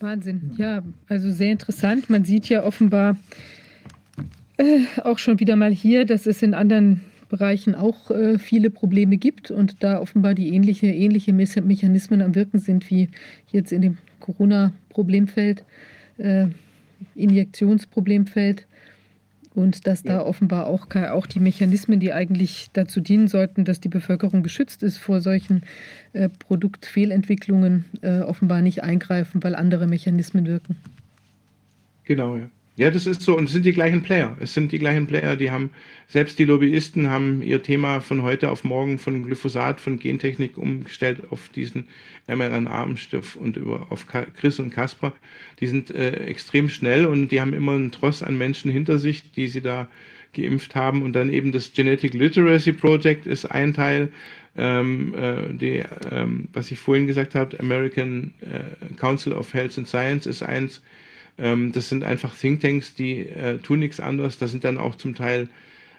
Wahnsinn, 0.00 0.54
ja, 0.56 0.82
also 1.06 1.30
sehr 1.30 1.52
interessant. 1.52 2.10
Man 2.10 2.24
sieht 2.24 2.48
ja 2.48 2.64
offenbar 2.64 3.16
äh, 4.56 4.80
auch 5.04 5.18
schon 5.18 5.38
wieder 5.38 5.54
mal 5.54 5.70
hier, 5.70 6.04
dass 6.04 6.26
es 6.26 6.42
in 6.42 6.52
anderen 6.52 7.02
Bereichen 7.28 7.76
auch 7.76 8.10
äh, 8.10 8.40
viele 8.40 8.68
Probleme 8.68 9.16
gibt 9.16 9.52
und 9.52 9.84
da 9.84 10.00
offenbar 10.00 10.34
die 10.34 10.52
ähnliche, 10.52 10.88
ähnliche 10.88 11.32
Mechanismen 11.32 12.22
am 12.22 12.34
Wirken 12.34 12.58
sind 12.58 12.90
wie 12.90 13.08
jetzt 13.52 13.70
in 13.70 13.82
dem 13.82 13.98
Corona-Problemfeld, 14.18 15.64
äh, 16.18 16.48
Injektionsproblemfeld 17.14 18.66
und 19.54 19.86
dass 19.86 20.02
da 20.02 20.22
offenbar 20.22 20.66
auch, 20.66 20.86
auch 20.94 21.26
die 21.26 21.40
Mechanismen, 21.40 21.98
die 21.98 22.12
eigentlich 22.12 22.70
dazu 22.72 23.00
dienen 23.00 23.28
sollten, 23.28 23.64
dass 23.64 23.80
die 23.80 23.88
Bevölkerung 23.88 24.42
geschützt 24.42 24.82
ist 24.82 24.98
vor 24.98 25.20
solchen 25.20 25.62
äh, 26.12 26.28
Produktfehlentwicklungen, 26.28 27.84
äh, 28.02 28.20
offenbar 28.20 28.62
nicht 28.62 28.82
eingreifen, 28.82 29.42
weil 29.42 29.56
andere 29.56 29.86
Mechanismen 29.86 30.46
wirken. 30.46 30.76
Genau, 32.04 32.36
ja. 32.36 32.48
Ja, 32.80 32.90
das 32.90 33.04
ist 33.04 33.20
so. 33.20 33.36
Und 33.36 33.44
es 33.44 33.52
sind 33.52 33.66
die 33.66 33.74
gleichen 33.74 34.02
Player. 34.02 34.34
Es 34.40 34.54
sind 34.54 34.72
die 34.72 34.78
gleichen 34.78 35.06
Player, 35.06 35.36
die 35.36 35.50
haben, 35.50 35.68
selbst 36.08 36.38
die 36.38 36.46
Lobbyisten 36.46 37.10
haben 37.10 37.42
ihr 37.42 37.62
Thema 37.62 38.00
von 38.00 38.22
heute 38.22 38.50
auf 38.50 38.64
morgen 38.64 38.98
von 38.98 39.22
Glyphosat, 39.22 39.82
von 39.82 39.98
Gentechnik 39.98 40.56
umgestellt 40.56 41.20
auf 41.28 41.50
diesen 41.50 41.88
mRNA-Impfstoff 42.26 43.36
und 43.36 43.58
über, 43.58 43.86
auf 43.90 44.06
Chris 44.06 44.58
und 44.58 44.70
Kasper. 44.70 45.12
Die 45.60 45.66
sind 45.66 45.90
äh, 45.90 46.24
extrem 46.24 46.70
schnell 46.70 47.04
und 47.04 47.28
die 47.28 47.42
haben 47.42 47.52
immer 47.52 47.72
einen 47.72 47.92
Tross 47.92 48.22
an 48.22 48.38
Menschen 48.38 48.70
hinter 48.70 48.98
sich, 48.98 49.30
die 49.32 49.48
sie 49.48 49.60
da 49.60 49.86
geimpft 50.32 50.74
haben. 50.74 51.02
Und 51.02 51.12
dann 51.12 51.30
eben 51.30 51.52
das 51.52 51.74
Genetic 51.74 52.14
Literacy 52.14 52.72
Project 52.72 53.26
ist 53.26 53.44
ein 53.44 53.74
Teil, 53.74 54.10
ähm, 54.56 55.14
äh, 55.14 55.52
die, 55.52 55.82
ähm, 56.10 56.48
was 56.54 56.70
ich 56.70 56.78
vorhin 56.78 57.06
gesagt 57.06 57.34
habe, 57.34 57.60
American 57.60 58.32
äh, 58.40 58.94
Council 58.94 59.34
of 59.34 59.52
Health 59.52 59.76
and 59.76 59.86
Science 59.86 60.24
ist 60.24 60.42
eins, 60.42 60.80
ähm, 61.40 61.72
das 61.72 61.88
sind 61.88 62.04
einfach 62.04 62.36
Thinktanks, 62.36 62.94
die 62.94 63.20
äh, 63.20 63.58
tun 63.58 63.80
nichts 63.80 64.00
anderes. 64.00 64.38
Da 64.38 64.46
sind 64.46 64.64
dann 64.64 64.78
auch 64.78 64.94
zum 64.94 65.14
Teil 65.14 65.48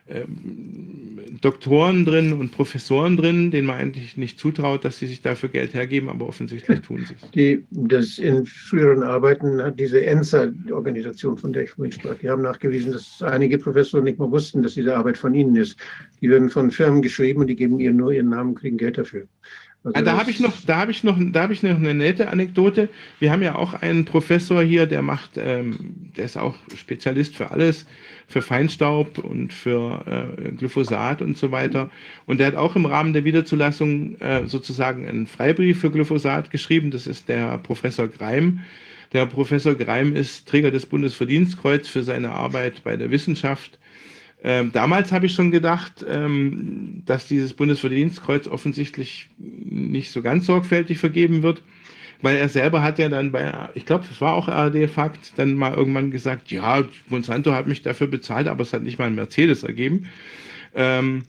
ähm, 0.08 1.20
Doktoren 1.42 2.06
drin 2.06 2.34
und 2.34 2.52
Professoren 2.52 3.18
drin, 3.18 3.52
denen 3.52 3.68
man 3.68 3.78
eigentlich 3.78 4.18
nicht 4.18 4.40
zutraut, 4.40 4.84
dass 4.84 5.00
sie 5.00 5.08
sich 5.08 5.22
dafür 5.22 5.50
Geld 5.50 5.74
hergeben, 5.74 6.10
aber 6.10 6.28
offensichtlich 6.28 6.82
tun 6.82 7.06
sie 7.08 7.16
es. 7.16 7.32
Die, 7.32 7.64
das 7.72 8.18
in 8.18 8.46
früheren 8.46 9.04
Arbeiten 9.04 9.62
hat 9.62 9.80
diese 9.80 10.06
ENSA-Organisation, 10.06 11.38
von 11.38 11.54
der 11.54 11.64
ich 11.64 11.72
vorhin 11.72 11.92
sprach, 11.92 12.16
die 12.16 12.30
haben 12.30 12.42
nachgewiesen, 12.42 12.92
dass 12.92 13.22
einige 13.22 13.58
Professoren 13.58 14.04
nicht 14.04 14.20
mal 14.20 14.30
wussten, 14.30 14.62
dass 14.62 14.74
diese 14.74 14.96
Arbeit 14.96 15.18
von 15.18 15.34
ihnen 15.34 15.56
ist. 15.56 15.78
Die 16.20 16.30
werden 16.30 16.50
von 16.50 16.72
Firmen 16.72 17.02
geschrieben 17.02 17.42
und 17.42 17.48
die 17.48 17.56
geben 17.56 17.80
ihr 17.80 17.94
nur 17.94 18.12
ihren 18.12 18.30
Namen, 18.30 18.56
kriegen 18.56 18.78
Geld 18.78 18.98
dafür. 18.98 19.28
Ah, 19.84 20.04
da 20.04 20.16
habe 20.16 20.30
ich 20.30 20.40
noch, 20.40 20.54
da 20.66 20.78
habe 20.78 20.92
ich 20.92 21.04
noch, 21.04 21.18
da 21.20 21.42
habe 21.42 21.54
ich 21.54 21.64
noch 21.64 21.76
eine 21.76 21.96
nette 21.96 22.30
Anekdote. 22.30 22.90
Wir 23.20 23.32
haben 23.32 23.42
ja 23.42 23.56
auch 23.56 23.74
einen 23.74 24.06
Professor 24.06 24.62
hier, 24.62 24.86
der 24.86 25.02
macht, 25.02 25.32
ähm, 25.38 25.96
der 26.16 26.26
ist 26.26 26.38
auch 26.38 26.56
Spezialist 26.76 27.36
für 27.36 27.50
alles, 27.50 27.88
für 28.28 28.44
Feinstaub 28.44 29.18
und 29.18 29.52
für 29.52 30.38
äh, 30.38 30.52
Glyphosat 30.52 31.24
und 31.24 31.36
so 31.36 31.52
weiter. 31.52 31.90
Und 32.28 32.40
der 32.40 32.48
hat 32.48 32.56
auch 32.56 32.76
im 32.76 32.86
Rahmen 32.86 33.14
der 33.14 33.24
Wiederzulassung 33.24 34.20
äh, 34.22 34.46
sozusagen 34.46 35.08
einen 35.08 35.26
Freibrief 35.26 35.80
für 35.80 35.90
Glyphosat 35.90 36.52
geschrieben. 36.52 36.92
Das 36.92 37.08
ist 37.08 37.28
der 37.28 37.58
Professor 37.58 38.08
Greim. 38.08 38.60
Der 39.14 39.26
Professor 39.26 39.74
Greim 39.74 40.16
ist 40.16 40.48
Träger 40.48 40.70
des 40.70 40.86
Bundesverdienstkreuz 40.86 41.88
für 41.88 42.04
seine 42.04 42.30
Arbeit 42.30 42.84
bei 42.84 42.98
der 42.98 43.10
Wissenschaft 43.10 43.80
ähm, 44.44 44.72
damals 44.72 45.12
habe 45.12 45.28
ich 45.28 45.34
schon 45.34 45.52
gedacht, 45.52 46.04
ähm, 46.08 47.04
dass 47.06 47.28
dieses 47.28 47.54
Bundesverdienstkreuz 47.54 48.48
offensichtlich 48.48 49.30
nicht 49.38 50.12
so 50.12 50.22
ganz 50.22 50.48
sorgfältig 50.48 50.98
vergeben 50.98 51.44
wird, 51.44 51.62
weil 52.24 52.38
er 52.38 52.50
selber 52.50 52.82
hat 52.82 52.98
ja 52.98 53.10
dann 53.10 53.32
bei, 53.32 53.70
ich 53.76 53.86
glaube, 53.86 54.06
das 54.08 54.20
war 54.20 54.34
auch 54.34 54.48
ARD-Fakt, 54.48 55.34
dann 55.38 55.54
mal 55.54 55.74
irgendwann 55.74 56.10
gesagt, 56.10 56.52
ja, 56.52 56.84
Monsanto 57.10 57.54
hat 57.54 57.68
mich 57.68 57.84
dafür 57.84 58.08
bezahlt, 58.08 58.48
aber 58.48 58.64
es 58.64 58.74
hat 58.74 58.82
nicht 58.82 58.98
mal 58.98 59.06
ein 59.06 59.16
Mercedes 59.16 59.64
ergeben. 59.64 60.08
Ähm, 60.74 61.24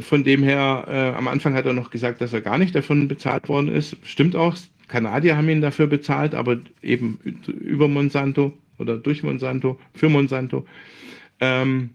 von 0.00 0.24
dem 0.24 0.42
her, 0.42 0.84
äh, 0.88 1.16
am 1.16 1.28
Anfang 1.28 1.54
hat 1.54 1.66
er 1.66 1.72
noch 1.72 1.90
gesagt, 1.90 2.20
dass 2.20 2.32
er 2.32 2.40
gar 2.40 2.58
nicht 2.58 2.74
davon 2.74 3.08
bezahlt 3.08 3.48
worden 3.48 3.68
ist. 3.68 3.96
Stimmt 4.04 4.36
auch, 4.36 4.56
Kanadier 4.86 5.36
haben 5.36 5.48
ihn 5.48 5.60
dafür 5.60 5.86
bezahlt, 5.86 6.34
aber 6.34 6.58
eben 6.82 7.18
über 7.46 7.88
Monsanto 7.88 8.56
oder 8.78 8.96
durch 8.96 9.22
Monsanto, 9.22 9.78
für 9.94 10.08
Monsanto. 10.08 10.66
Ähm, 11.40 11.90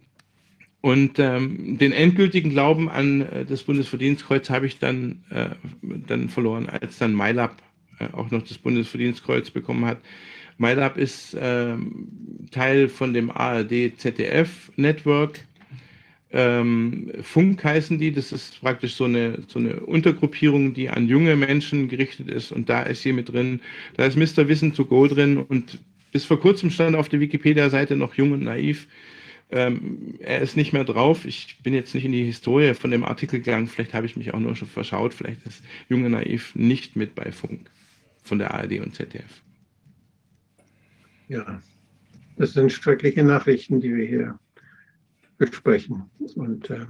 und 0.83 1.17
ähm, 1.17 1.77
den 1.77 1.93
endgültigen 1.93 2.49
Glauben 2.49 2.89
an 2.89 3.21
äh, 3.21 3.45
das 3.45 3.63
Bundesverdienstkreuz 3.63 4.49
habe 4.49 4.65
ich 4.65 4.79
dann, 4.79 5.23
äh, 5.29 5.51
dann 5.81 6.27
verloren, 6.27 6.67
als 6.67 6.97
dann 6.97 7.15
MyLab 7.15 7.55
äh, 7.99 8.07
auch 8.11 8.29
noch 8.31 8.41
das 8.41 8.57
Bundesverdienstkreuz 8.57 9.49
bekommen 9.49 9.85
hat. 9.85 9.99
MyLab 10.57 10.97
ist 10.97 11.37
ähm, 11.39 12.49
Teil 12.51 12.89
von 12.89 13.13
dem 13.13 13.31
ARD-ZDF-Network. 13.31 15.39
Ähm, 16.33 17.13
Funk 17.21 17.63
heißen 17.63 17.97
die, 17.97 18.11
das 18.11 18.33
ist 18.33 18.59
praktisch 18.59 18.95
so 18.95 19.05
eine, 19.05 19.41
so 19.47 19.59
eine 19.59 19.79
Untergruppierung, 19.79 20.73
die 20.73 20.89
an 20.89 21.07
junge 21.07 21.37
Menschen 21.37 21.87
gerichtet 21.87 22.29
ist. 22.29 22.51
Und 22.51 22.67
da 22.67 22.83
ist 22.83 23.03
hier 23.03 23.13
mit 23.13 23.31
drin, 23.31 23.61
da 23.95 24.03
ist 24.03 24.17
Mr. 24.17 24.49
Wissen 24.49 24.73
to 24.73 24.83
go 24.83 25.07
drin. 25.07 25.37
Und 25.37 25.79
bis 26.11 26.25
vor 26.25 26.41
kurzem 26.41 26.71
stand 26.71 26.97
auf 26.97 27.07
der 27.07 27.21
Wikipedia-Seite 27.21 27.95
noch 27.95 28.15
jung 28.15 28.33
und 28.33 28.43
naiv. 28.43 28.85
Ähm, 29.53 30.15
er 30.17 30.41
ist 30.41 30.57
nicht 30.57 30.73
mehr 30.73 30.83
drauf. 30.83 31.25
Ich 31.25 31.59
bin 31.61 31.75
jetzt 31.75 31.93
nicht 31.93 32.05
in 32.05 32.11
die 32.11 32.25
Historie 32.25 32.73
von 32.73 32.89
dem 32.89 33.05
Artikel 33.05 33.39
gegangen. 33.39 33.67
Vielleicht 33.67 33.93
habe 33.93 34.07
ich 34.07 34.17
mich 34.17 34.33
auch 34.33 34.39
nur 34.39 34.55
schon 34.55 34.67
verschaut. 34.67 35.13
Vielleicht 35.13 35.45
ist 35.45 35.61
Junge 35.89 36.09
Naiv 36.09 36.55
nicht 36.55 36.95
mit 36.95 37.13
bei 37.13 37.31
Funk 37.31 37.69
von 38.23 38.39
der 38.39 38.51
ARD 38.51 38.79
und 38.79 38.95
ZDF. 38.95 39.43
Ja, 41.27 41.61
das 42.37 42.53
sind 42.53 42.71
schreckliche 42.71 43.23
Nachrichten, 43.23 43.79
die 43.79 43.95
wir 43.95 44.07
hier 44.07 44.39
besprechen. 45.37 46.09
Und 46.33 46.71
äh, 46.71 46.87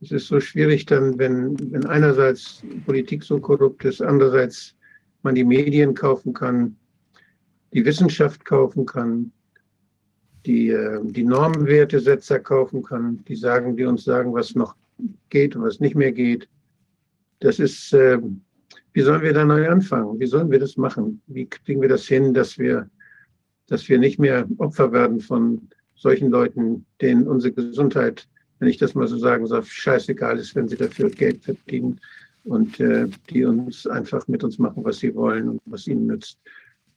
es 0.00 0.12
ist 0.12 0.28
so 0.28 0.38
schwierig 0.38 0.86
dann, 0.86 1.18
wenn, 1.18 1.58
wenn 1.72 1.84
einerseits 1.86 2.62
Politik 2.84 3.24
so 3.24 3.40
korrupt 3.40 3.84
ist, 3.84 4.00
andererseits 4.00 4.76
man 5.22 5.34
die 5.34 5.42
Medien 5.42 5.94
kaufen 5.94 6.32
kann, 6.32 6.76
die 7.72 7.84
Wissenschaft 7.84 8.44
kaufen 8.44 8.86
kann, 8.86 9.32
die, 10.46 10.70
äh, 10.70 11.00
die 11.02 11.24
Normenwertesetzer 11.24 12.38
kaufen 12.38 12.82
kann, 12.82 13.24
die 13.24 13.36
sagen, 13.36 13.76
die 13.76 13.84
uns 13.84 14.04
sagen, 14.04 14.32
was 14.32 14.54
noch 14.54 14.74
geht 15.28 15.56
und 15.56 15.62
was 15.62 15.80
nicht 15.80 15.96
mehr 15.96 16.12
geht. 16.12 16.48
Das 17.40 17.58
ist, 17.58 17.92
äh, 17.92 18.18
wie 18.92 19.02
sollen 19.02 19.22
wir 19.22 19.34
da 19.34 19.44
neu 19.44 19.68
anfangen? 19.68 20.18
Wie 20.18 20.26
sollen 20.26 20.50
wir 20.50 20.58
das 20.58 20.76
machen? 20.76 21.20
Wie 21.26 21.46
kriegen 21.46 21.82
wir 21.82 21.88
das 21.88 22.06
hin, 22.06 22.32
dass 22.32 22.58
wir, 22.58 22.88
dass 23.66 23.88
wir 23.88 23.98
nicht 23.98 24.18
mehr 24.18 24.48
Opfer 24.58 24.92
werden 24.92 25.20
von 25.20 25.68
solchen 25.96 26.30
Leuten, 26.30 26.86
denen 27.00 27.26
unsere 27.26 27.52
Gesundheit, 27.52 28.28
wenn 28.58 28.68
ich 28.68 28.78
das 28.78 28.94
mal 28.94 29.08
so 29.08 29.18
sagen 29.18 29.46
soll, 29.46 29.64
scheißegal 29.64 30.38
ist, 30.38 30.54
wenn 30.54 30.68
sie 30.68 30.76
dafür 30.76 31.10
Geld 31.10 31.44
verdienen 31.44 32.00
und 32.44 32.78
äh, 32.80 33.08
die 33.28 33.44
uns 33.44 33.86
einfach 33.86 34.26
mit 34.28 34.44
uns 34.44 34.58
machen, 34.58 34.84
was 34.84 34.98
sie 34.98 35.14
wollen 35.14 35.48
und 35.48 35.60
was 35.66 35.86
ihnen 35.86 36.06
nützt. 36.06 36.38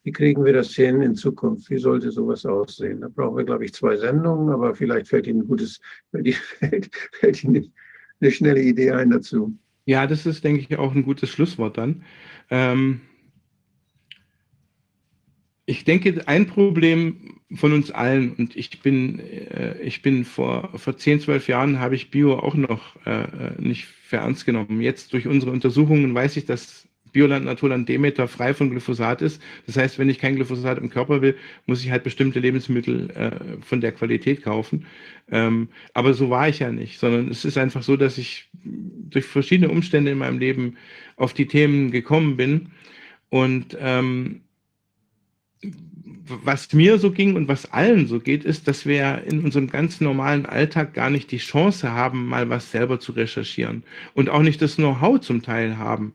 Wie 0.09 0.13
kriegen 0.13 0.43
wir 0.43 0.53
das 0.53 0.73
hin 0.73 1.03
in 1.03 1.13
Zukunft? 1.13 1.69
Wie 1.69 1.77
sollte 1.77 2.09
sowas 2.09 2.43
aussehen? 2.43 3.01
Da 3.01 3.09
brauchen 3.09 3.37
wir, 3.37 3.43
glaube 3.43 3.65
ich, 3.65 3.75
zwei 3.75 3.95
Sendungen, 3.95 4.49
aber 4.49 4.73
vielleicht 4.73 5.07
fällt 5.07 5.27
Ihnen 5.27 5.41
ein 5.41 5.47
gutes, 5.47 5.79
fällt 7.19 7.43
Ihnen 7.43 7.71
eine 8.19 8.31
schnelle 8.31 8.59
Idee 8.59 8.89
ein 8.89 9.11
dazu. 9.11 9.55
Ja, 9.85 10.07
das 10.07 10.25
ist, 10.25 10.43
denke 10.43 10.61
ich, 10.61 10.79
auch 10.79 10.95
ein 10.95 11.03
gutes 11.03 11.29
Schlusswort 11.29 11.77
dann. 11.77 12.01
Ähm, 12.49 13.01
ich 15.67 15.83
denke, 15.83 16.27
ein 16.27 16.47
Problem 16.47 17.35
von 17.53 17.71
uns 17.73 17.91
allen, 17.91 18.33
und 18.33 18.55
ich 18.55 18.81
bin, 18.81 19.19
äh, 19.19 19.79
ich 19.79 20.01
bin 20.01 20.25
vor, 20.25 20.71
vor 20.73 20.97
10, 20.97 21.19
12 21.19 21.47
Jahren 21.49 21.79
habe 21.79 21.93
ich 21.93 22.09
Bio 22.09 22.33
auch 22.39 22.55
noch 22.55 22.95
äh, 23.05 23.25
äh, 23.25 23.61
nicht 23.61 23.85
für 23.85 24.17
ernst 24.17 24.47
genommen. 24.47 24.81
Jetzt 24.81 25.13
durch 25.13 25.27
unsere 25.27 25.51
Untersuchungen 25.51 26.15
weiß 26.15 26.35
ich, 26.37 26.47
dass 26.47 26.88
Bioland, 27.11 27.45
Naturland, 27.45 27.87
Demeter 27.89 28.27
frei 28.27 28.53
von 28.53 28.69
Glyphosat 28.69 29.21
ist. 29.21 29.41
Das 29.65 29.77
heißt, 29.77 29.99
wenn 29.99 30.09
ich 30.09 30.19
kein 30.19 30.35
Glyphosat 30.35 30.77
im 30.77 30.89
Körper 30.89 31.21
will, 31.21 31.35
muss 31.65 31.83
ich 31.83 31.91
halt 31.91 32.03
bestimmte 32.03 32.39
Lebensmittel 32.39 33.09
äh, 33.11 33.61
von 33.61 33.81
der 33.81 33.91
Qualität 33.91 34.43
kaufen. 34.43 34.85
Ähm, 35.31 35.69
aber 35.93 36.13
so 36.13 36.29
war 36.29 36.49
ich 36.49 36.59
ja 36.59 36.71
nicht, 36.71 36.99
sondern 36.99 37.29
es 37.29 37.45
ist 37.45 37.57
einfach 37.57 37.83
so, 37.83 37.97
dass 37.97 38.17
ich 38.17 38.49
durch 38.63 39.25
verschiedene 39.25 39.69
Umstände 39.69 40.11
in 40.11 40.17
meinem 40.17 40.39
Leben 40.39 40.77
auf 41.15 41.33
die 41.33 41.47
Themen 41.47 41.91
gekommen 41.91 42.37
bin. 42.37 42.71
Und 43.29 43.77
ähm, 43.79 44.41
was 46.29 46.73
mir 46.73 46.99
so 46.99 47.11
ging 47.11 47.35
und 47.35 47.47
was 47.47 47.71
allen 47.71 48.07
so 48.07 48.19
geht, 48.19 48.45
ist, 48.45 48.67
dass 48.67 48.85
wir 48.85 49.23
in 49.25 49.43
unserem 49.43 49.67
ganz 49.67 49.99
normalen 49.99 50.45
Alltag 50.45 50.93
gar 50.93 51.09
nicht 51.09 51.31
die 51.31 51.37
Chance 51.37 51.91
haben, 51.91 52.27
mal 52.27 52.49
was 52.49 52.71
selber 52.71 52.99
zu 52.99 53.13
recherchieren 53.13 53.83
und 54.13 54.29
auch 54.29 54.41
nicht 54.41 54.61
das 54.61 54.75
Know-how 54.75 55.19
zum 55.19 55.41
Teil 55.41 55.77
haben. 55.77 56.13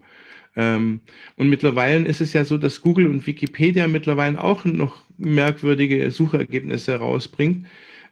Ähm, 0.57 1.01
und 1.37 1.49
mittlerweile 1.49 2.07
ist 2.07 2.21
es 2.21 2.33
ja 2.33 2.45
so, 2.45 2.59
dass 2.59 2.81
Google 2.81 3.07
und 3.07 3.27
Wikipedia 3.27 3.89
mittlerweile 3.89 4.43
auch 4.43 4.65
noch 4.65 5.03
merkwürdige 5.19 6.11
Suchergebnisse 6.11 6.93
herausbringt. 6.93 7.67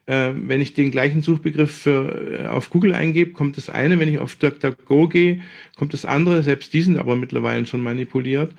Äh, 0.06 0.32
wenn 0.34 0.60
ich 0.60 0.74
den 0.74 0.90
gleichen 0.90 1.22
Suchbegriff 1.22 1.70
für, 1.70 2.40
äh, 2.40 2.46
auf 2.48 2.70
Google 2.70 2.94
eingebe, 2.94 3.32
kommt 3.32 3.56
das 3.56 3.70
eine. 3.70 3.98
Wenn 4.00 4.08
ich 4.08 4.18
auf 4.18 4.34
DuckDuckGo 4.36 5.08
gehe, 5.08 5.42
kommt 5.76 5.92
das 5.92 6.04
andere. 6.04 6.42
Selbst 6.42 6.72
die 6.72 6.82
sind 6.82 6.98
aber 6.98 7.16
mittlerweile 7.16 7.66
schon 7.66 7.82
manipuliert. 7.82 8.52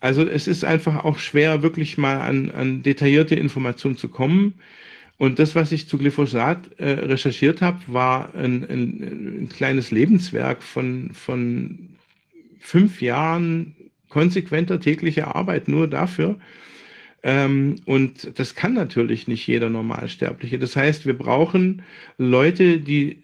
Also 0.00 0.26
es 0.26 0.46
ist 0.46 0.64
einfach 0.64 1.04
auch 1.04 1.18
schwer, 1.18 1.62
wirklich 1.62 1.98
mal 1.98 2.20
an, 2.20 2.50
an 2.50 2.82
detaillierte 2.82 3.34
Informationen 3.34 3.96
zu 3.96 4.08
kommen. 4.08 4.54
Und 5.18 5.38
das, 5.38 5.54
was 5.54 5.72
ich 5.72 5.88
zu 5.88 5.98
Glyphosat 5.98 6.78
äh, 6.78 6.90
recherchiert 6.90 7.62
habe, 7.62 7.80
war 7.86 8.34
ein, 8.34 8.64
ein, 8.68 9.40
ein, 9.42 9.48
kleines 9.48 9.90
Lebenswerk 9.90 10.62
von, 10.62 11.10
von 11.14 11.95
fünf 12.58 13.00
Jahren 13.02 13.74
konsequenter 14.08 14.80
täglicher 14.80 15.34
Arbeit 15.34 15.68
nur 15.68 15.88
dafür. 15.88 16.38
Ähm, 17.22 17.76
und 17.86 18.38
das 18.38 18.54
kann 18.54 18.74
natürlich 18.74 19.26
nicht 19.26 19.46
jeder 19.46 19.68
Normalsterbliche. 19.68 20.58
Das 20.58 20.76
heißt, 20.76 21.06
wir 21.06 21.18
brauchen 21.18 21.82
Leute, 22.18 22.78
die 22.78 23.18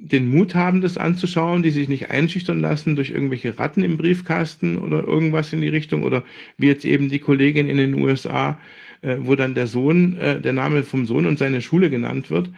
den 0.00 0.28
Mut 0.28 0.54
haben, 0.54 0.80
das 0.80 0.98
anzuschauen, 0.98 1.62
die 1.62 1.70
sich 1.70 1.88
nicht 1.88 2.10
einschüchtern 2.10 2.60
lassen 2.60 2.96
durch 2.96 3.10
irgendwelche 3.10 3.58
Ratten 3.58 3.82
im 3.82 3.96
Briefkasten 3.96 4.78
oder 4.78 5.04
irgendwas 5.04 5.52
in 5.52 5.60
die 5.60 5.68
Richtung 5.68 6.02
oder 6.02 6.22
wie 6.58 6.66
jetzt 6.66 6.84
eben 6.84 7.08
die 7.08 7.18
Kollegin 7.18 7.68
in 7.68 7.76
den 7.76 7.94
USA, 7.94 8.58
äh, 9.02 9.16
wo 9.20 9.34
dann 9.34 9.54
der 9.54 9.66
Sohn, 9.66 10.16
äh, 10.18 10.40
der 10.40 10.52
Name 10.52 10.82
vom 10.82 11.06
Sohn 11.06 11.26
und 11.26 11.38
seine 11.38 11.60
Schule 11.60 11.90
genannt 11.90 12.30
wird, 12.30 12.50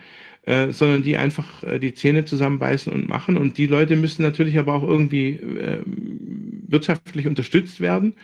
äh, 0.48 0.72
sondern 0.72 1.02
die 1.02 1.18
einfach 1.18 1.62
äh, 1.62 1.78
die 1.78 1.92
Zähne 1.92 2.24
zusammenbeißen 2.24 2.90
und 2.90 3.06
machen. 3.06 3.36
Und 3.36 3.58
die 3.58 3.66
Leute 3.66 3.97
müssen 3.97 4.22
natürlich 4.22 4.58
aber 4.58 4.72
auch 4.72 4.82
irgendwie 4.82 5.32
äh, 5.32 5.82
wirtschaftlich 6.66 7.26
unterstützt 7.26 7.82
werden. 7.82 8.14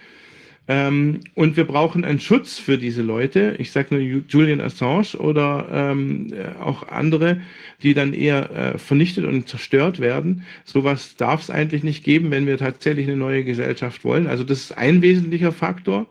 Ähm, 0.67 1.21
und 1.35 1.59
wir 1.59 1.65
brauchen 1.65 2.03
einen 2.03 2.21
Schutz 2.21 2.59
für 2.59 2.79
diese 2.79 3.03
Leute. 3.03 3.57
Ich 3.59 3.73
sage 3.73 3.95
nur 3.95 4.23
Julian 4.27 4.63
Assange 4.63 5.19
oder 5.19 5.69
ähm, 5.71 6.33
äh, 6.33 6.59
auch 6.63 6.89
andere, 6.89 7.43
die 7.83 7.93
dann 7.93 8.15
eher 8.15 8.51
äh, 8.51 8.79
vernichtet 8.79 9.27
und 9.27 9.47
zerstört 9.47 10.01
werden. 10.01 10.45
Sowas 10.65 11.17
darf 11.17 11.43
es 11.43 11.51
eigentlich 11.51 11.85
nicht 11.85 12.05
geben, 12.05 12.31
wenn 12.31 12.47
wir 12.47 12.57
tatsächlich 12.57 13.07
eine 13.07 13.19
neue 13.19 13.45
Gesellschaft 13.45 14.03
wollen. 14.03 14.29
Also 14.29 14.45
das 14.45 14.61
ist 14.61 14.79
ein 14.79 15.03
wesentlicher 15.03 15.53
Faktor. 15.53 16.07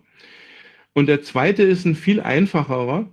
Und 0.94 1.08
der 1.08 1.24
zweite 1.24 1.64
ist 1.64 1.86
ein 1.86 1.96
viel 1.96 2.22
einfacherer, 2.22 3.08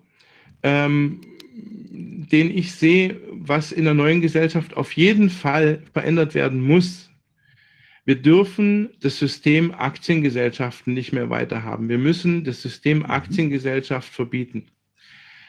ähm, 0.62 1.22
den 1.62 2.56
ich 2.56 2.72
sehe, 2.72 3.20
was 3.30 3.72
in 3.72 3.84
der 3.84 3.94
neuen 3.94 4.20
Gesellschaft 4.20 4.76
auf 4.76 4.92
jeden 4.92 5.30
Fall 5.30 5.82
verändert 5.92 6.34
werden 6.34 6.60
muss 6.60 7.10
wir 8.10 8.16
dürfen 8.16 8.90
das 9.00 9.18
System 9.18 9.72
Aktiengesellschaften 9.72 10.94
nicht 10.94 11.12
mehr 11.12 11.30
weiterhaben. 11.30 11.88
Wir 11.88 11.98
müssen 11.98 12.44
das 12.44 12.62
System 12.62 12.98
mhm. 12.98 13.04
Aktiengesellschaft 13.06 14.12
verbieten. 14.12 14.66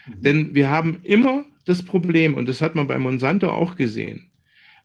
Denn 0.06 0.54
wir 0.54 0.70
haben 0.70 1.00
immer 1.04 1.46
das 1.66 1.84
Problem, 1.84 2.34
und 2.34 2.50
das 2.50 2.62
hat 2.62 2.76
man 2.76 2.88
bei 2.88 2.98
Monsanto 2.98 3.50
auch 3.50 3.76
gesehen, 3.76 4.31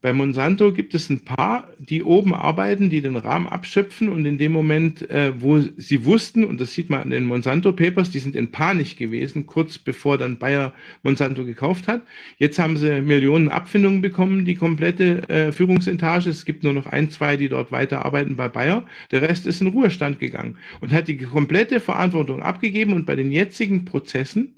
bei 0.06 0.12
Monsanto 0.12 0.72
gibt 0.72 0.94
es 0.94 1.10
ein 1.10 1.24
paar, 1.24 1.66
die 1.80 2.04
oben 2.04 2.32
arbeiten, 2.32 2.90
die 2.90 3.00
den 3.00 3.16
Rahmen 3.16 3.48
abschöpfen 3.48 4.08
und 4.08 4.24
in 4.24 4.38
dem 4.38 4.52
Moment, 4.52 5.10
äh, 5.10 5.32
wo 5.36 5.58
sie 5.58 6.04
wussten, 6.04 6.44
und 6.44 6.60
das 6.60 6.74
sieht 6.74 6.90
man 6.90 7.02
in 7.02 7.10
den 7.10 7.24
Monsanto 7.24 7.72
Papers, 7.72 8.12
die 8.12 8.20
sind 8.20 8.36
in 8.36 8.52
Panik 8.52 8.96
gewesen, 8.96 9.46
kurz 9.46 9.78
bevor 9.78 10.16
dann 10.16 10.38
Bayer 10.38 10.72
Monsanto 11.02 11.44
gekauft 11.44 11.88
hat. 11.88 12.02
Jetzt 12.38 12.56
haben 12.60 12.76
sie 12.76 13.00
Millionen 13.00 13.48
Abfindungen 13.48 14.00
bekommen, 14.00 14.44
die 14.44 14.54
komplette 14.54 15.28
äh, 15.28 15.50
Führungsetage. 15.50 16.30
Es 16.30 16.44
gibt 16.44 16.62
nur 16.62 16.72
noch 16.72 16.86
ein, 16.86 17.10
zwei, 17.10 17.36
die 17.36 17.48
dort 17.48 17.72
weiterarbeiten 17.72 18.36
bei 18.36 18.48
Bayer. 18.48 18.84
Der 19.10 19.22
Rest 19.22 19.44
ist 19.44 19.60
in 19.60 19.66
Ruhestand 19.66 20.20
gegangen 20.20 20.56
und 20.80 20.92
hat 20.92 21.08
die 21.08 21.16
komplette 21.16 21.80
Verantwortung 21.80 22.44
abgegeben 22.44 22.92
und 22.92 23.06
bei 23.06 23.16
den 23.16 23.32
jetzigen 23.32 23.84
Prozessen 23.84 24.54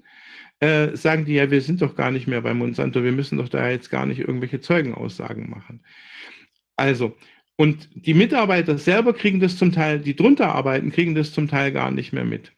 äh, 0.59 0.95
sagen 0.95 1.25
die 1.25 1.33
ja, 1.33 1.51
wir 1.51 1.61
sind 1.61 1.81
doch 1.81 1.95
gar 1.95 2.11
nicht 2.11 2.27
mehr 2.27 2.41
bei 2.41 2.53
Monsanto, 2.53 3.03
wir 3.03 3.11
müssen 3.11 3.37
doch 3.37 3.49
da 3.49 3.69
jetzt 3.69 3.89
gar 3.89 4.05
nicht 4.05 4.19
irgendwelche 4.19 4.61
Zeugenaussagen 4.61 5.49
machen. 5.49 5.81
Also, 6.75 7.15
und 7.55 7.89
die 7.93 8.13
Mitarbeiter 8.13 8.77
selber 8.77 9.13
kriegen 9.13 9.39
das 9.39 9.57
zum 9.57 9.71
Teil, 9.71 9.99
die 9.99 10.15
drunter 10.15 10.55
arbeiten, 10.55 10.91
kriegen 10.91 11.15
das 11.15 11.33
zum 11.33 11.47
Teil 11.47 11.71
gar 11.71 11.91
nicht 11.91 12.13
mehr 12.13 12.25
mit. 12.25 12.53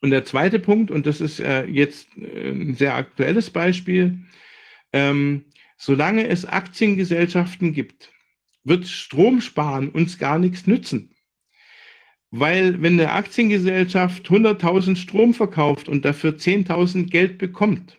Und 0.00 0.10
der 0.10 0.24
zweite 0.24 0.58
Punkt, 0.58 0.90
und 0.90 1.06
das 1.06 1.20
ist 1.20 1.40
äh, 1.40 1.64
jetzt 1.66 2.08
äh, 2.18 2.50
ein 2.50 2.74
sehr 2.74 2.94
aktuelles 2.94 3.50
Beispiel, 3.50 4.18
ähm, 4.92 5.44
solange 5.76 6.28
es 6.28 6.44
Aktiengesellschaften 6.44 7.72
gibt, 7.72 8.12
wird 8.64 8.86
Stromsparen 8.86 9.88
uns 9.90 10.18
gar 10.18 10.38
nichts 10.38 10.66
nützen. 10.66 11.13
Weil 12.36 12.82
wenn 12.82 12.94
eine 12.94 13.12
Aktiengesellschaft 13.12 14.26
100.000 14.26 14.96
Strom 14.96 15.34
verkauft 15.34 15.88
und 15.88 16.04
dafür 16.04 16.32
10.000 16.32 17.08
Geld 17.08 17.38
bekommt 17.38 17.96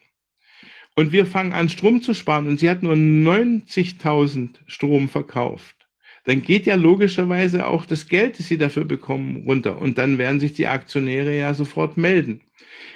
und 0.98 1.14
wir 1.14 1.26
fangen 1.26 1.54
an 1.54 1.70
Strom 1.70 2.02
zu 2.02 2.14
sparen 2.14 2.50
und 2.50 2.60
sie 2.60 2.70
hat 2.70 2.84
nur 2.84 2.96
90.000 2.96 4.50
Strom 4.68 5.08
verkauft, 5.08 5.88
dann 6.26 6.42
geht 6.42 6.66
ja 6.66 6.76
logischerweise 6.76 7.66
auch 7.66 7.86
das 7.86 8.10
Geld, 8.10 8.38
das 8.38 8.50
sie 8.50 8.58
dafür 8.58 8.84
bekommen, 8.84 9.46
runter. 9.48 9.82
Und 9.82 9.98
dann 9.98 10.18
werden 10.18 10.42
sich 10.42 10.52
die 10.52 10.68
Aktionäre 10.68 11.38
ja 11.38 11.54
sofort 11.54 11.96
melden. 11.96 12.42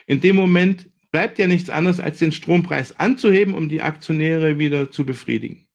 In 0.07 0.19
dem 0.19 0.35
Moment 0.35 0.89
bleibt 1.09 1.39
ja 1.39 1.47
nichts 1.47 1.69
anderes, 1.69 2.01
als 2.01 2.19
den 2.19 2.33
Strompreis 2.33 2.99
anzuheben, 2.99 3.53
um 3.53 3.69
die 3.69 3.81
Aktionäre 3.81 4.59
wieder 4.59 4.91
zu 4.91 5.05
befriedigen. 5.05 5.68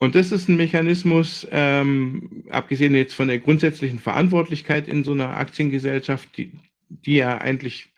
Und 0.00 0.14
das 0.14 0.32
ist 0.32 0.48
ein 0.48 0.56
Mechanismus, 0.56 1.46
ähm, 1.50 2.44
abgesehen 2.48 2.94
jetzt 2.94 3.14
von 3.14 3.28
der 3.28 3.38
grundsätzlichen 3.38 3.98
Verantwortlichkeit 3.98 4.88
in 4.88 5.04
so 5.04 5.12
einer 5.12 5.36
Aktiengesellschaft, 5.36 6.36
die, 6.38 6.52
die 6.88 7.16
ja 7.16 7.36
eigentlich, 7.36 7.92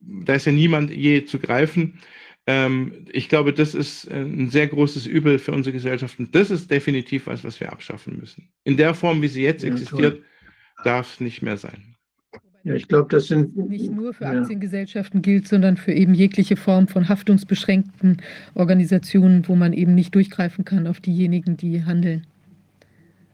da 0.00 0.34
ist 0.34 0.46
ja 0.46 0.52
niemand 0.52 0.92
je 0.92 1.24
zu 1.24 1.40
greifen. 1.40 1.98
Ähm, 2.46 3.06
ich 3.10 3.28
glaube, 3.28 3.52
das 3.52 3.74
ist 3.74 4.08
ein 4.08 4.50
sehr 4.50 4.68
großes 4.68 5.06
Übel 5.06 5.40
für 5.40 5.50
unsere 5.50 5.72
Gesellschaft. 5.72 6.20
Und 6.20 6.32
das 6.32 6.52
ist 6.52 6.70
definitiv 6.70 7.26
was, 7.26 7.42
was 7.42 7.58
wir 7.58 7.72
abschaffen 7.72 8.18
müssen. 8.18 8.52
In 8.62 8.76
der 8.76 8.94
Form, 8.94 9.20
wie 9.20 9.28
sie 9.28 9.42
jetzt 9.42 9.64
ja, 9.64 9.70
existiert, 9.72 10.22
darf 10.84 11.14
es 11.14 11.20
nicht 11.20 11.42
mehr 11.42 11.56
sein. 11.56 11.87
Ja, 12.64 12.74
ich 12.74 12.88
glaube, 12.88 13.08
das 13.10 13.28
sind 13.28 13.56
nicht 13.56 13.90
nur 13.90 14.12
für 14.12 14.26
Aktiengesellschaften 14.26 15.22
gilt, 15.22 15.48
sondern 15.48 15.76
für 15.76 15.92
eben 15.92 16.14
jegliche 16.14 16.56
Form 16.56 16.88
von 16.88 17.08
haftungsbeschränkten 17.08 18.20
Organisationen, 18.54 19.46
wo 19.48 19.54
man 19.54 19.72
eben 19.72 19.94
nicht 19.94 20.14
durchgreifen 20.14 20.64
kann 20.64 20.86
auf 20.86 21.00
diejenigen, 21.00 21.56
die 21.56 21.84
handeln. 21.84 22.26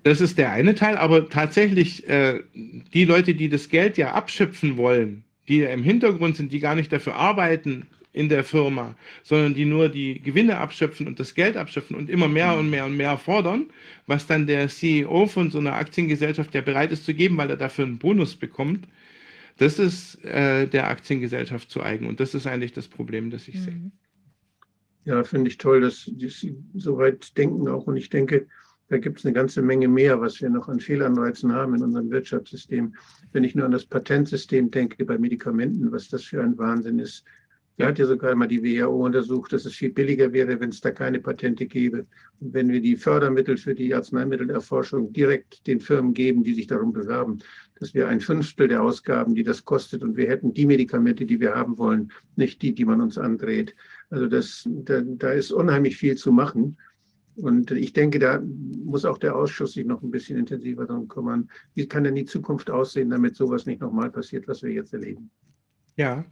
Das 0.05 0.21
ist 0.21 0.37
der 0.37 0.53
eine 0.53 0.75
Teil, 0.75 0.97
aber 0.99 1.31
tatsächlich 1.31 2.07
äh, 2.09 2.41
die 2.53 3.07
Leute, 3.07 3.35
die 3.35 3.49
das 3.49 3.71
Geld 3.71 3.97
ja 3.97 4.13
abschöpfen 4.13 4.77
wollen, 4.77 5.25
die 5.49 5.59
ja 5.59 5.71
im 5.71 5.83
Hintergrund 5.83 6.37
sind, 6.37 6.53
die 6.53 6.61
gar 6.61 6.75
nicht 6.75 6.93
dafür 6.93 7.17
arbeiten 7.17 7.87
in 8.13 8.29
der 8.29 8.45
Firma, 8.45 8.95
sondern 9.23 9.55
die 9.55 9.65
nur 9.65 9.89
die 9.89 10.21
Gewinne 10.23 10.59
abschöpfen 10.59 11.07
und 11.07 11.19
das 11.19 11.35
Geld 11.35 11.57
abschöpfen 11.57 11.97
und 11.97 12.09
immer 12.09 12.29
mehr 12.29 12.57
und 12.57 12.71
mehr 12.71 12.85
und 12.85 12.97
mehr 12.97 13.19
fordern, 13.19 13.67
was 14.07 14.27
dann 14.27 14.47
der 14.47 14.69
CEO 14.69 15.27
von 15.27 15.51
so 15.51 15.59
einer 15.59 15.75
Aktiengesellschaft 15.75 16.55
ja 16.55 16.61
bereit 16.61 16.93
ist 16.93 17.07
zu 17.07 17.15
geben, 17.15 17.37
weil 17.39 17.51
er 17.51 17.57
dafür 17.57 17.87
einen 17.87 17.99
Bonus 17.99 18.37
bekommt, 18.37 18.87
das 19.59 19.79
ist 19.79 20.25
äh, 20.25 20.67
der 20.67 20.89
Aktiengesellschaft 20.89 21.71
zu 21.71 21.83
eigen 21.83 22.07
und 22.07 22.21
das 22.21 22.35
ist 22.35 22.47
eigentlich 22.47 22.73
das 22.73 22.89
Problem, 22.89 23.31
das 23.31 23.49
ich 23.49 23.57
mhm. 23.57 23.63
sehe. 23.63 23.93
Ja, 25.05 25.25
finde 25.25 25.49
ich 25.49 25.59
toll, 25.59 25.83
dass 25.83 26.05
Sie 26.05 26.57
so 26.75 26.97
weit 26.97 27.37
denken 27.37 27.69
auch 27.69 27.87
und 27.87 27.97
ich 27.97 28.09
denke, 28.09 28.47
Da 28.89 28.99
gibt 28.99 29.19
es 29.19 29.25
eine 29.25 29.33
ganze 29.33 29.63
Menge 29.63 29.89
mehr, 29.89 30.21
was 30.21 30.41
wir 30.41 30.51
noch 30.51 30.69
an 30.69 30.79
Fehlanreizen 30.79 31.53
haben 31.53 31.75
in 31.75 31.83
unserem 31.83 32.11
Wirtschaftssystem. 32.11 32.95
Wenn 33.33 33.45
ich 33.45 33.55
nur 33.55 33.65
an 33.65 33.73
das 33.73 33.87
Patentsystem 33.87 34.71
denke 34.71 35.05
bei 35.05 35.17
Medikamenten, 35.17 35.91
was 35.91 36.09
das 36.09 36.25
für 36.25 36.43
ein 36.43 36.59
Wahnsinn 36.59 36.99
ist. 36.99 37.25
Da 37.77 37.87
hat 37.87 37.99
ja 37.99 38.07
sogar 38.07 38.37
mal 38.37 38.47
die 38.47 38.63
WHO 38.63 39.05
untersucht, 39.05 39.53
dass 39.53 39.65
es 39.65 39.75
viel 39.75 39.91
billiger 39.91 40.33
wäre, 40.33 40.61
wenn 40.61 40.69
es 40.69 40.81
da 40.81 40.93
keine 40.93 41.19
Patente 41.19 41.67
gäbe. 41.67 42.07
Und 42.39 42.55
wenn 42.55 42.69
wir 42.69 42.81
die 42.81 42.97
Fördermittel 42.97 43.57
für 43.57 43.75
die 43.75 43.93
Arzneimittelerforschung 43.93 45.13
direkt 45.13 45.67
den 45.67 45.81
Firmen 45.81 46.15
geben, 46.15 46.45
die 46.45 46.55
sich 46.55 46.69
darum 46.69 46.93
bewerben, 46.93 47.41
dass 47.81 47.95
wir 47.95 48.09
ein 48.09 48.21
Fünftel 48.21 48.69
der 48.69 48.83
Ausgaben, 48.83 49.35
die 49.35 49.43
das 49.43 49.65
kostet, 49.65 50.03
und 50.03 50.17
wir 50.17 50.29
hätten 50.29 50.55
die 50.55 50.67
Medikamente, 50.67 51.27
die 51.27 51.41
wir 51.41 51.55
haben 51.55 51.77
wollen, 51.77 52.13
nicht 52.37 52.63
die, 52.63 52.75
die 52.75 52.85
man 52.85 53.01
uns 53.01 53.19
andreht. 53.19 53.75
Also 54.11 54.27
das, 54.27 54.69
da, 54.69 55.03
da 55.05 55.31
ist 55.33 55.51
unheimlich 55.51 55.97
viel 55.97 56.17
zu 56.17 56.31
machen. 56.33 56.77
Und 57.37 57.73
ich 57.73 57.93
denke, 57.93 58.21
da 58.21 58.41
muss 58.85 59.05
auch 59.05 59.19
der 59.19 59.35
Ausschuss 59.35 59.73
sich 59.73 59.85
noch 59.85 60.03
ein 60.03 60.11
bisschen 60.13 60.39
intensiver 60.39 60.87
darum 60.87 61.09
kümmern. 61.09 61.51
Wie 61.75 61.87
kann 61.89 62.05
denn 62.05 62.15
die 62.15 62.27
Zukunft 62.27 62.71
aussehen, 62.71 63.11
damit 63.11 63.35
sowas 63.35 63.67
nicht 63.67 63.81
nochmal 63.81 64.11
passiert, 64.11 64.47
was 64.47 64.63
wir 64.63 64.71
jetzt 64.71 64.93
erleben? 64.95 65.31
Ja, 65.97 66.25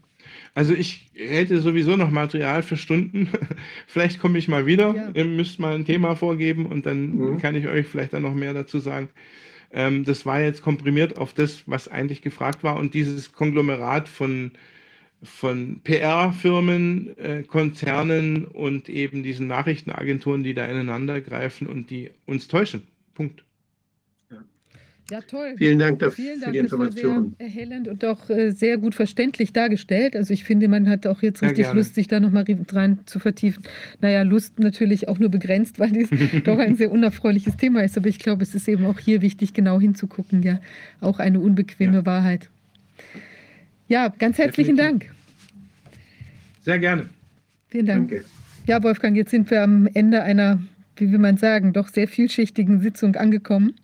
also 0.55 0.75
ich 0.75 1.11
hätte 1.15 1.61
sowieso 1.61 1.97
noch 1.97 2.11
Material 2.13 2.63
für 2.63 2.77
Stunden. 2.77 3.29
vielleicht 3.89 4.21
komme 4.21 4.39
ich 4.39 4.47
mal 4.47 4.67
wieder. 4.67 4.95
Ja. 4.95 5.11
Ihr 5.13 5.25
müsst 5.25 5.59
mal 5.59 5.75
ein 5.75 5.85
Thema 5.85 6.15
vorgeben 6.15 6.67
und 6.67 6.87
dann 6.87 7.17
Mhm. 7.17 7.39
kann 7.39 7.57
ich 7.57 7.67
euch 7.67 7.87
vielleicht 7.89 8.13
dann 8.13 8.23
noch 8.23 8.35
mehr 8.35 8.55
dazu 8.55 8.79
sagen. 8.79 9.09
Ähm, 9.73 10.05
das 10.05 10.27
war 10.27 10.41
jetzt 10.41 10.63
komprimiert 10.63 11.19
auf 11.19 11.33
das, 11.35 11.63
was 11.67 11.89
eigentlich 11.89 12.23
gefragt 12.23 12.63
war. 12.63 12.77
Und 12.77 12.95
dieses 12.95 13.33
Konglomerat 13.33 14.09
von, 14.09 14.53
von 15.23 15.81
PR-Firmen, 15.85 17.17
äh, 17.19 17.43
Konzernen 17.45 18.45
und 18.47 18.89
eben 18.89 19.23
diesen 19.23 19.47
Nachrichtenagenturen, 19.47 20.43
die 20.45 20.55
da 20.55 20.67
ineinander 20.67 21.21
greifen 21.21 21.67
und 21.67 21.91
die 21.91 22.11
uns 22.27 22.49
täuschen. 22.49 22.87
Punkt. 23.15 23.45
Ja, 25.13 25.21
toll. 25.21 25.57
Vielen 25.59 25.79
Dank 25.79 25.99
dafür 25.99 26.25
Vielen 26.25 26.39
für 26.39 26.45
Dank, 26.47 26.53
die 26.55 26.63
das 26.63 26.73
war 26.73 26.87
Informationen. 26.87 27.37
sehr 27.39 27.47
erhellend 27.47 27.87
und 27.87 28.03
auch 28.03 28.31
äh, 28.31 28.51
sehr 28.53 28.79
gut 28.79 28.95
verständlich 28.95 29.53
dargestellt. 29.53 30.17
Also 30.17 30.33
ich 30.33 30.45
finde, 30.45 30.69
man 30.69 30.89
hat 30.89 31.07
auch 31.07 31.21
jetzt 31.21 31.43
richtig 31.43 31.65
gerne. 31.65 31.79
Lust, 31.79 31.97
sich 31.97 32.09
da 32.09 32.19
nochmal 32.19 32.47
rein 32.73 33.01
zu 33.05 33.19
vertiefen. 33.19 33.63
Naja, 34.01 34.23
Lust 34.23 34.59
natürlich 34.59 35.09
auch 35.09 35.19
nur 35.19 35.29
begrenzt, 35.29 35.79
weil 35.79 35.95
es 35.99 36.09
doch 36.45 36.59
ein 36.59 36.77
sehr 36.77 36.91
unerfreuliches 36.91 37.59
Thema 37.59 37.83
ist. 37.83 37.99
Aber 37.99 38.09
ich 38.09 38.21
glaube, 38.21 38.43
es 38.43 38.55
ist 38.55 38.67
eben 38.69 38.87
auch 38.87 38.99
hier 38.99 39.21
wichtig, 39.21 39.53
genau 39.53 39.79
hinzugucken. 39.79 40.43
Ja, 40.43 40.61
auch 41.03 41.19
eine 41.19 41.41
unbequeme 41.41 42.07
Wahrheit. 42.07 42.49
Ja, 43.89 44.09
ganz 44.09 44.39
herzlichen 44.39 44.77
Definitiv. 44.79 45.09
Dank. 45.11 46.03
Sehr 46.63 46.79
gerne. 46.79 47.11
Vielen 47.69 47.85
Dank. 47.85 48.09
Danke. 48.09 48.25
Ja, 48.67 48.83
Wolfgang, 48.83 49.15
jetzt 49.15 49.31
sind 49.31 49.51
wir 49.51 49.63
am 49.63 49.91
Ende 49.93 50.23
einer, 50.23 50.63
wie 50.97 51.13
will 51.13 51.19
man 51.19 51.37
sagen, 51.37 51.75
doch 51.75 51.89
sehr 51.89 52.09
vielschichtigen 52.09 52.81
Sitzung 52.81 53.17
angekommen. 53.17 53.75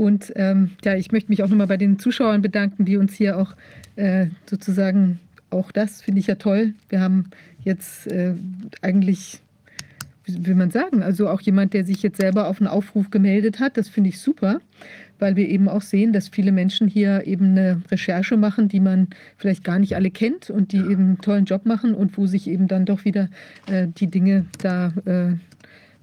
Und 0.00 0.32
ähm, 0.36 0.70
ja, 0.82 0.94
ich 0.94 1.12
möchte 1.12 1.28
mich 1.28 1.42
auch 1.42 1.48
nochmal 1.50 1.66
bei 1.66 1.76
den 1.76 1.98
Zuschauern 1.98 2.40
bedanken, 2.40 2.86
die 2.86 2.96
uns 2.96 3.12
hier 3.12 3.36
auch 3.36 3.54
äh, 3.96 4.28
sozusagen, 4.48 5.20
auch 5.50 5.72
das 5.72 6.00
finde 6.00 6.20
ich 6.20 6.26
ja 6.26 6.36
toll. 6.36 6.72
Wir 6.88 7.02
haben 7.02 7.24
jetzt 7.64 8.06
äh, 8.06 8.32
eigentlich, 8.80 9.42
wie 10.24 10.46
will 10.46 10.54
man 10.54 10.70
sagen, 10.70 11.02
also 11.02 11.28
auch 11.28 11.42
jemand, 11.42 11.74
der 11.74 11.84
sich 11.84 12.02
jetzt 12.02 12.18
selber 12.18 12.48
auf 12.48 12.62
einen 12.62 12.68
Aufruf 12.68 13.10
gemeldet 13.10 13.60
hat. 13.60 13.76
Das 13.76 13.90
finde 13.90 14.08
ich 14.08 14.20
super, 14.20 14.62
weil 15.18 15.36
wir 15.36 15.46
eben 15.46 15.68
auch 15.68 15.82
sehen, 15.82 16.14
dass 16.14 16.30
viele 16.30 16.50
Menschen 16.50 16.88
hier 16.88 17.26
eben 17.26 17.50
eine 17.50 17.82
Recherche 17.90 18.38
machen, 18.38 18.68
die 18.68 18.80
man 18.80 19.08
vielleicht 19.36 19.64
gar 19.64 19.78
nicht 19.78 19.96
alle 19.96 20.10
kennt 20.10 20.48
und 20.48 20.72
die 20.72 20.78
eben 20.78 21.08
einen 21.08 21.20
tollen 21.20 21.44
Job 21.44 21.66
machen 21.66 21.92
und 21.92 22.16
wo 22.16 22.26
sich 22.26 22.48
eben 22.48 22.68
dann 22.68 22.86
doch 22.86 23.04
wieder 23.04 23.28
äh, 23.66 23.86
die 23.98 24.06
Dinge 24.06 24.46
da 24.62 24.94
äh, 25.04 25.34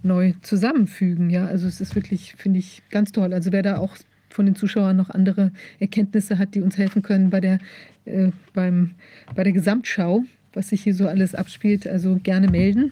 neu 0.03 0.33
zusammenfügen. 0.41 1.29
Ja, 1.29 1.45
also 1.45 1.67
es 1.67 1.81
ist 1.81 1.95
wirklich, 1.95 2.35
finde 2.37 2.59
ich, 2.59 2.83
ganz 2.89 3.11
toll. 3.11 3.33
Also 3.33 3.51
wer 3.51 3.63
da 3.63 3.77
auch 3.77 3.97
von 4.29 4.45
den 4.45 4.55
Zuschauern 4.55 4.95
noch 4.95 5.09
andere 5.09 5.51
Erkenntnisse 5.79 6.37
hat, 6.37 6.55
die 6.55 6.61
uns 6.61 6.77
helfen 6.77 7.01
können 7.01 7.29
bei 7.29 7.39
der, 7.39 7.59
äh, 8.05 8.31
beim, 8.53 8.91
bei 9.35 9.43
der 9.43 9.53
Gesamtschau, 9.53 10.23
was 10.53 10.69
sich 10.69 10.83
hier 10.83 10.93
so 10.93 11.07
alles 11.07 11.35
abspielt, 11.35 11.87
also 11.87 12.19
gerne 12.21 12.49
melden. 12.49 12.91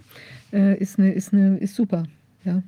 Äh, 0.52 0.78
ist, 0.78 1.00
eine, 1.00 1.12
ist, 1.12 1.34
eine, 1.34 1.58
ist 1.58 1.76
super. 1.76 2.04
Ja. 2.44 2.64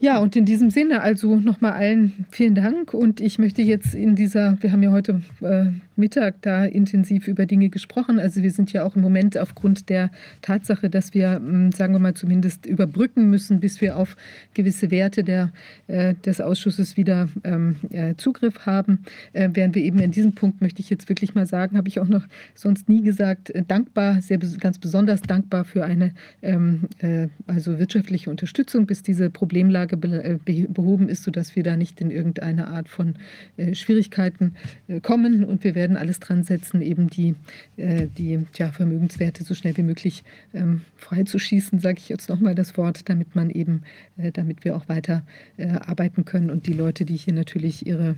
Ja, 0.00 0.18
und 0.18 0.36
in 0.36 0.44
diesem 0.44 0.70
Sinne, 0.70 1.02
also 1.02 1.36
nochmal 1.36 1.72
allen 1.72 2.24
vielen 2.30 2.54
Dank. 2.54 2.94
Und 2.94 3.20
ich 3.20 3.40
möchte 3.40 3.62
jetzt 3.62 3.96
in 3.96 4.14
dieser, 4.14 4.56
wir 4.60 4.70
haben 4.70 4.82
ja 4.82 4.92
heute 4.92 5.22
äh, 5.40 5.70
Mittag 5.96 6.40
da 6.42 6.64
intensiv 6.64 7.26
über 7.26 7.46
Dinge 7.46 7.68
gesprochen. 7.68 8.20
Also 8.20 8.42
wir 8.44 8.52
sind 8.52 8.72
ja 8.72 8.84
auch 8.84 8.94
im 8.94 9.02
Moment 9.02 9.36
aufgrund 9.36 9.88
der 9.88 10.10
Tatsache, 10.40 10.88
dass 10.88 11.14
wir, 11.14 11.40
mh, 11.40 11.72
sagen 11.76 11.92
wir 11.94 11.98
mal, 11.98 12.14
zumindest 12.14 12.64
überbrücken 12.64 13.28
müssen, 13.28 13.58
bis 13.58 13.80
wir 13.80 13.96
auf 13.96 14.16
gewisse 14.54 14.92
Werte 14.92 15.24
der, 15.24 15.52
äh, 15.88 16.14
des 16.14 16.40
Ausschusses 16.40 16.96
wieder 16.96 17.28
ähm, 17.42 17.76
äh, 17.90 18.14
Zugriff 18.16 18.66
haben, 18.66 19.00
äh, 19.32 19.48
wären 19.52 19.74
wir 19.74 19.82
eben 19.82 19.98
in 19.98 20.12
diesem 20.12 20.32
Punkt, 20.32 20.60
möchte 20.60 20.80
ich 20.80 20.90
jetzt 20.90 21.08
wirklich 21.08 21.34
mal 21.34 21.46
sagen, 21.46 21.76
habe 21.76 21.88
ich 21.88 21.98
auch 21.98 22.06
noch 22.06 22.26
sonst 22.54 22.88
nie 22.88 23.02
gesagt, 23.02 23.50
äh, 23.50 23.64
dankbar, 23.66 24.22
sehr 24.22 24.38
ganz 24.38 24.78
besonders 24.78 25.22
dankbar 25.22 25.64
für 25.64 25.84
eine 25.84 26.14
ähm, 26.42 26.82
äh, 26.98 27.26
also 27.48 27.80
wirtschaftliche 27.80 28.30
Unterstützung, 28.30 28.86
bis 28.86 29.02
diese 29.02 29.30
Problemlage 29.30 29.87
be 29.96 30.22
äh, 30.22 30.38
be 30.44 30.66
behoben 30.68 31.08
ist, 31.08 31.24
sodass 31.24 31.56
wir 31.56 31.62
da 31.62 31.76
nicht 31.76 32.00
in 32.00 32.10
irgendeine 32.10 32.68
Art 32.68 32.88
von 32.88 33.14
äh, 33.56 33.74
Schwierigkeiten 33.74 34.54
äh, 34.88 35.00
kommen. 35.00 35.44
Und 35.44 35.64
wir 35.64 35.74
werden 35.74 35.96
alles 35.96 36.20
dran 36.20 36.44
setzen, 36.44 36.82
eben 36.82 37.08
die, 37.08 37.34
die 37.76 38.46
tja, 38.52 38.72
Vermögenswerte 38.72 39.44
so 39.44 39.54
schnell 39.54 39.76
wie 39.76 39.82
möglich 39.82 40.24
ähm, 40.54 40.82
freizuschießen, 40.96 41.78
sage 41.78 41.98
ich 41.98 42.08
jetzt 42.08 42.28
nochmal 42.28 42.54
das 42.54 42.76
Wort, 42.76 43.08
damit 43.08 43.34
man 43.34 43.50
eben, 43.50 43.82
damit 44.16 44.64
wir 44.64 44.76
auch 44.76 44.88
weiter 44.88 45.22
arbeiten 45.58 46.24
können 46.24 46.50
und 46.50 46.66
die 46.66 46.72
Leute, 46.72 47.04
die 47.04 47.16
hier 47.16 47.34
natürlich 47.34 47.86
ihre 47.86 48.16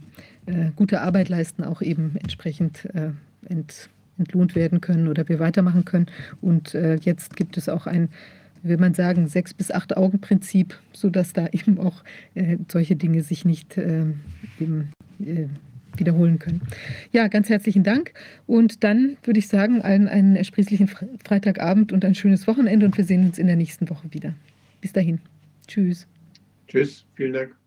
gute 0.76 1.00
Arbeit 1.00 1.28
leisten, 1.28 1.62
auch 1.64 1.82
eben 1.82 2.16
entsprechend 2.16 2.88
ent, 3.48 3.90
entlohnt 4.18 4.54
werden 4.54 4.80
können 4.80 5.08
oder 5.08 5.28
wir 5.28 5.38
weitermachen 5.38 5.84
können. 5.84 6.06
Und 6.40 6.72
jetzt 6.72 7.36
gibt 7.36 7.56
es 7.56 7.68
auch 7.68 7.86
ein 7.86 8.08
will 8.62 8.78
man 8.78 8.94
sagen, 8.94 9.28
sechs 9.28 9.54
bis 9.54 9.70
acht 9.70 9.96
Augen-Prinzip, 9.96 10.78
sodass 10.92 11.32
da 11.32 11.48
eben 11.52 11.78
auch 11.78 12.02
äh, 12.34 12.58
solche 12.70 12.96
Dinge 12.96 13.22
sich 13.22 13.44
nicht 13.44 13.76
äh, 13.76 14.04
eben, 14.60 14.92
äh, 15.20 15.46
wiederholen 15.96 16.38
können. 16.38 16.62
Ja, 17.12 17.28
ganz 17.28 17.48
herzlichen 17.48 17.82
Dank. 17.82 18.12
Und 18.46 18.84
dann 18.84 19.16
würde 19.24 19.38
ich 19.38 19.48
sagen, 19.48 19.82
allen 19.82 20.08
einen 20.08 20.36
ersprießlichen 20.36 20.88
Fre 20.88 21.08
Freitagabend 21.24 21.92
und 21.92 22.04
ein 22.04 22.14
schönes 22.14 22.46
Wochenende 22.46 22.86
und 22.86 22.96
wir 22.96 23.04
sehen 23.04 23.26
uns 23.26 23.38
in 23.38 23.46
der 23.46 23.56
nächsten 23.56 23.88
Woche 23.90 24.12
wieder. 24.12 24.34
Bis 24.80 24.92
dahin. 24.92 25.20
Tschüss. 25.66 26.06
Tschüss. 26.68 27.04
Vielen 27.14 27.32
Dank. 27.32 27.59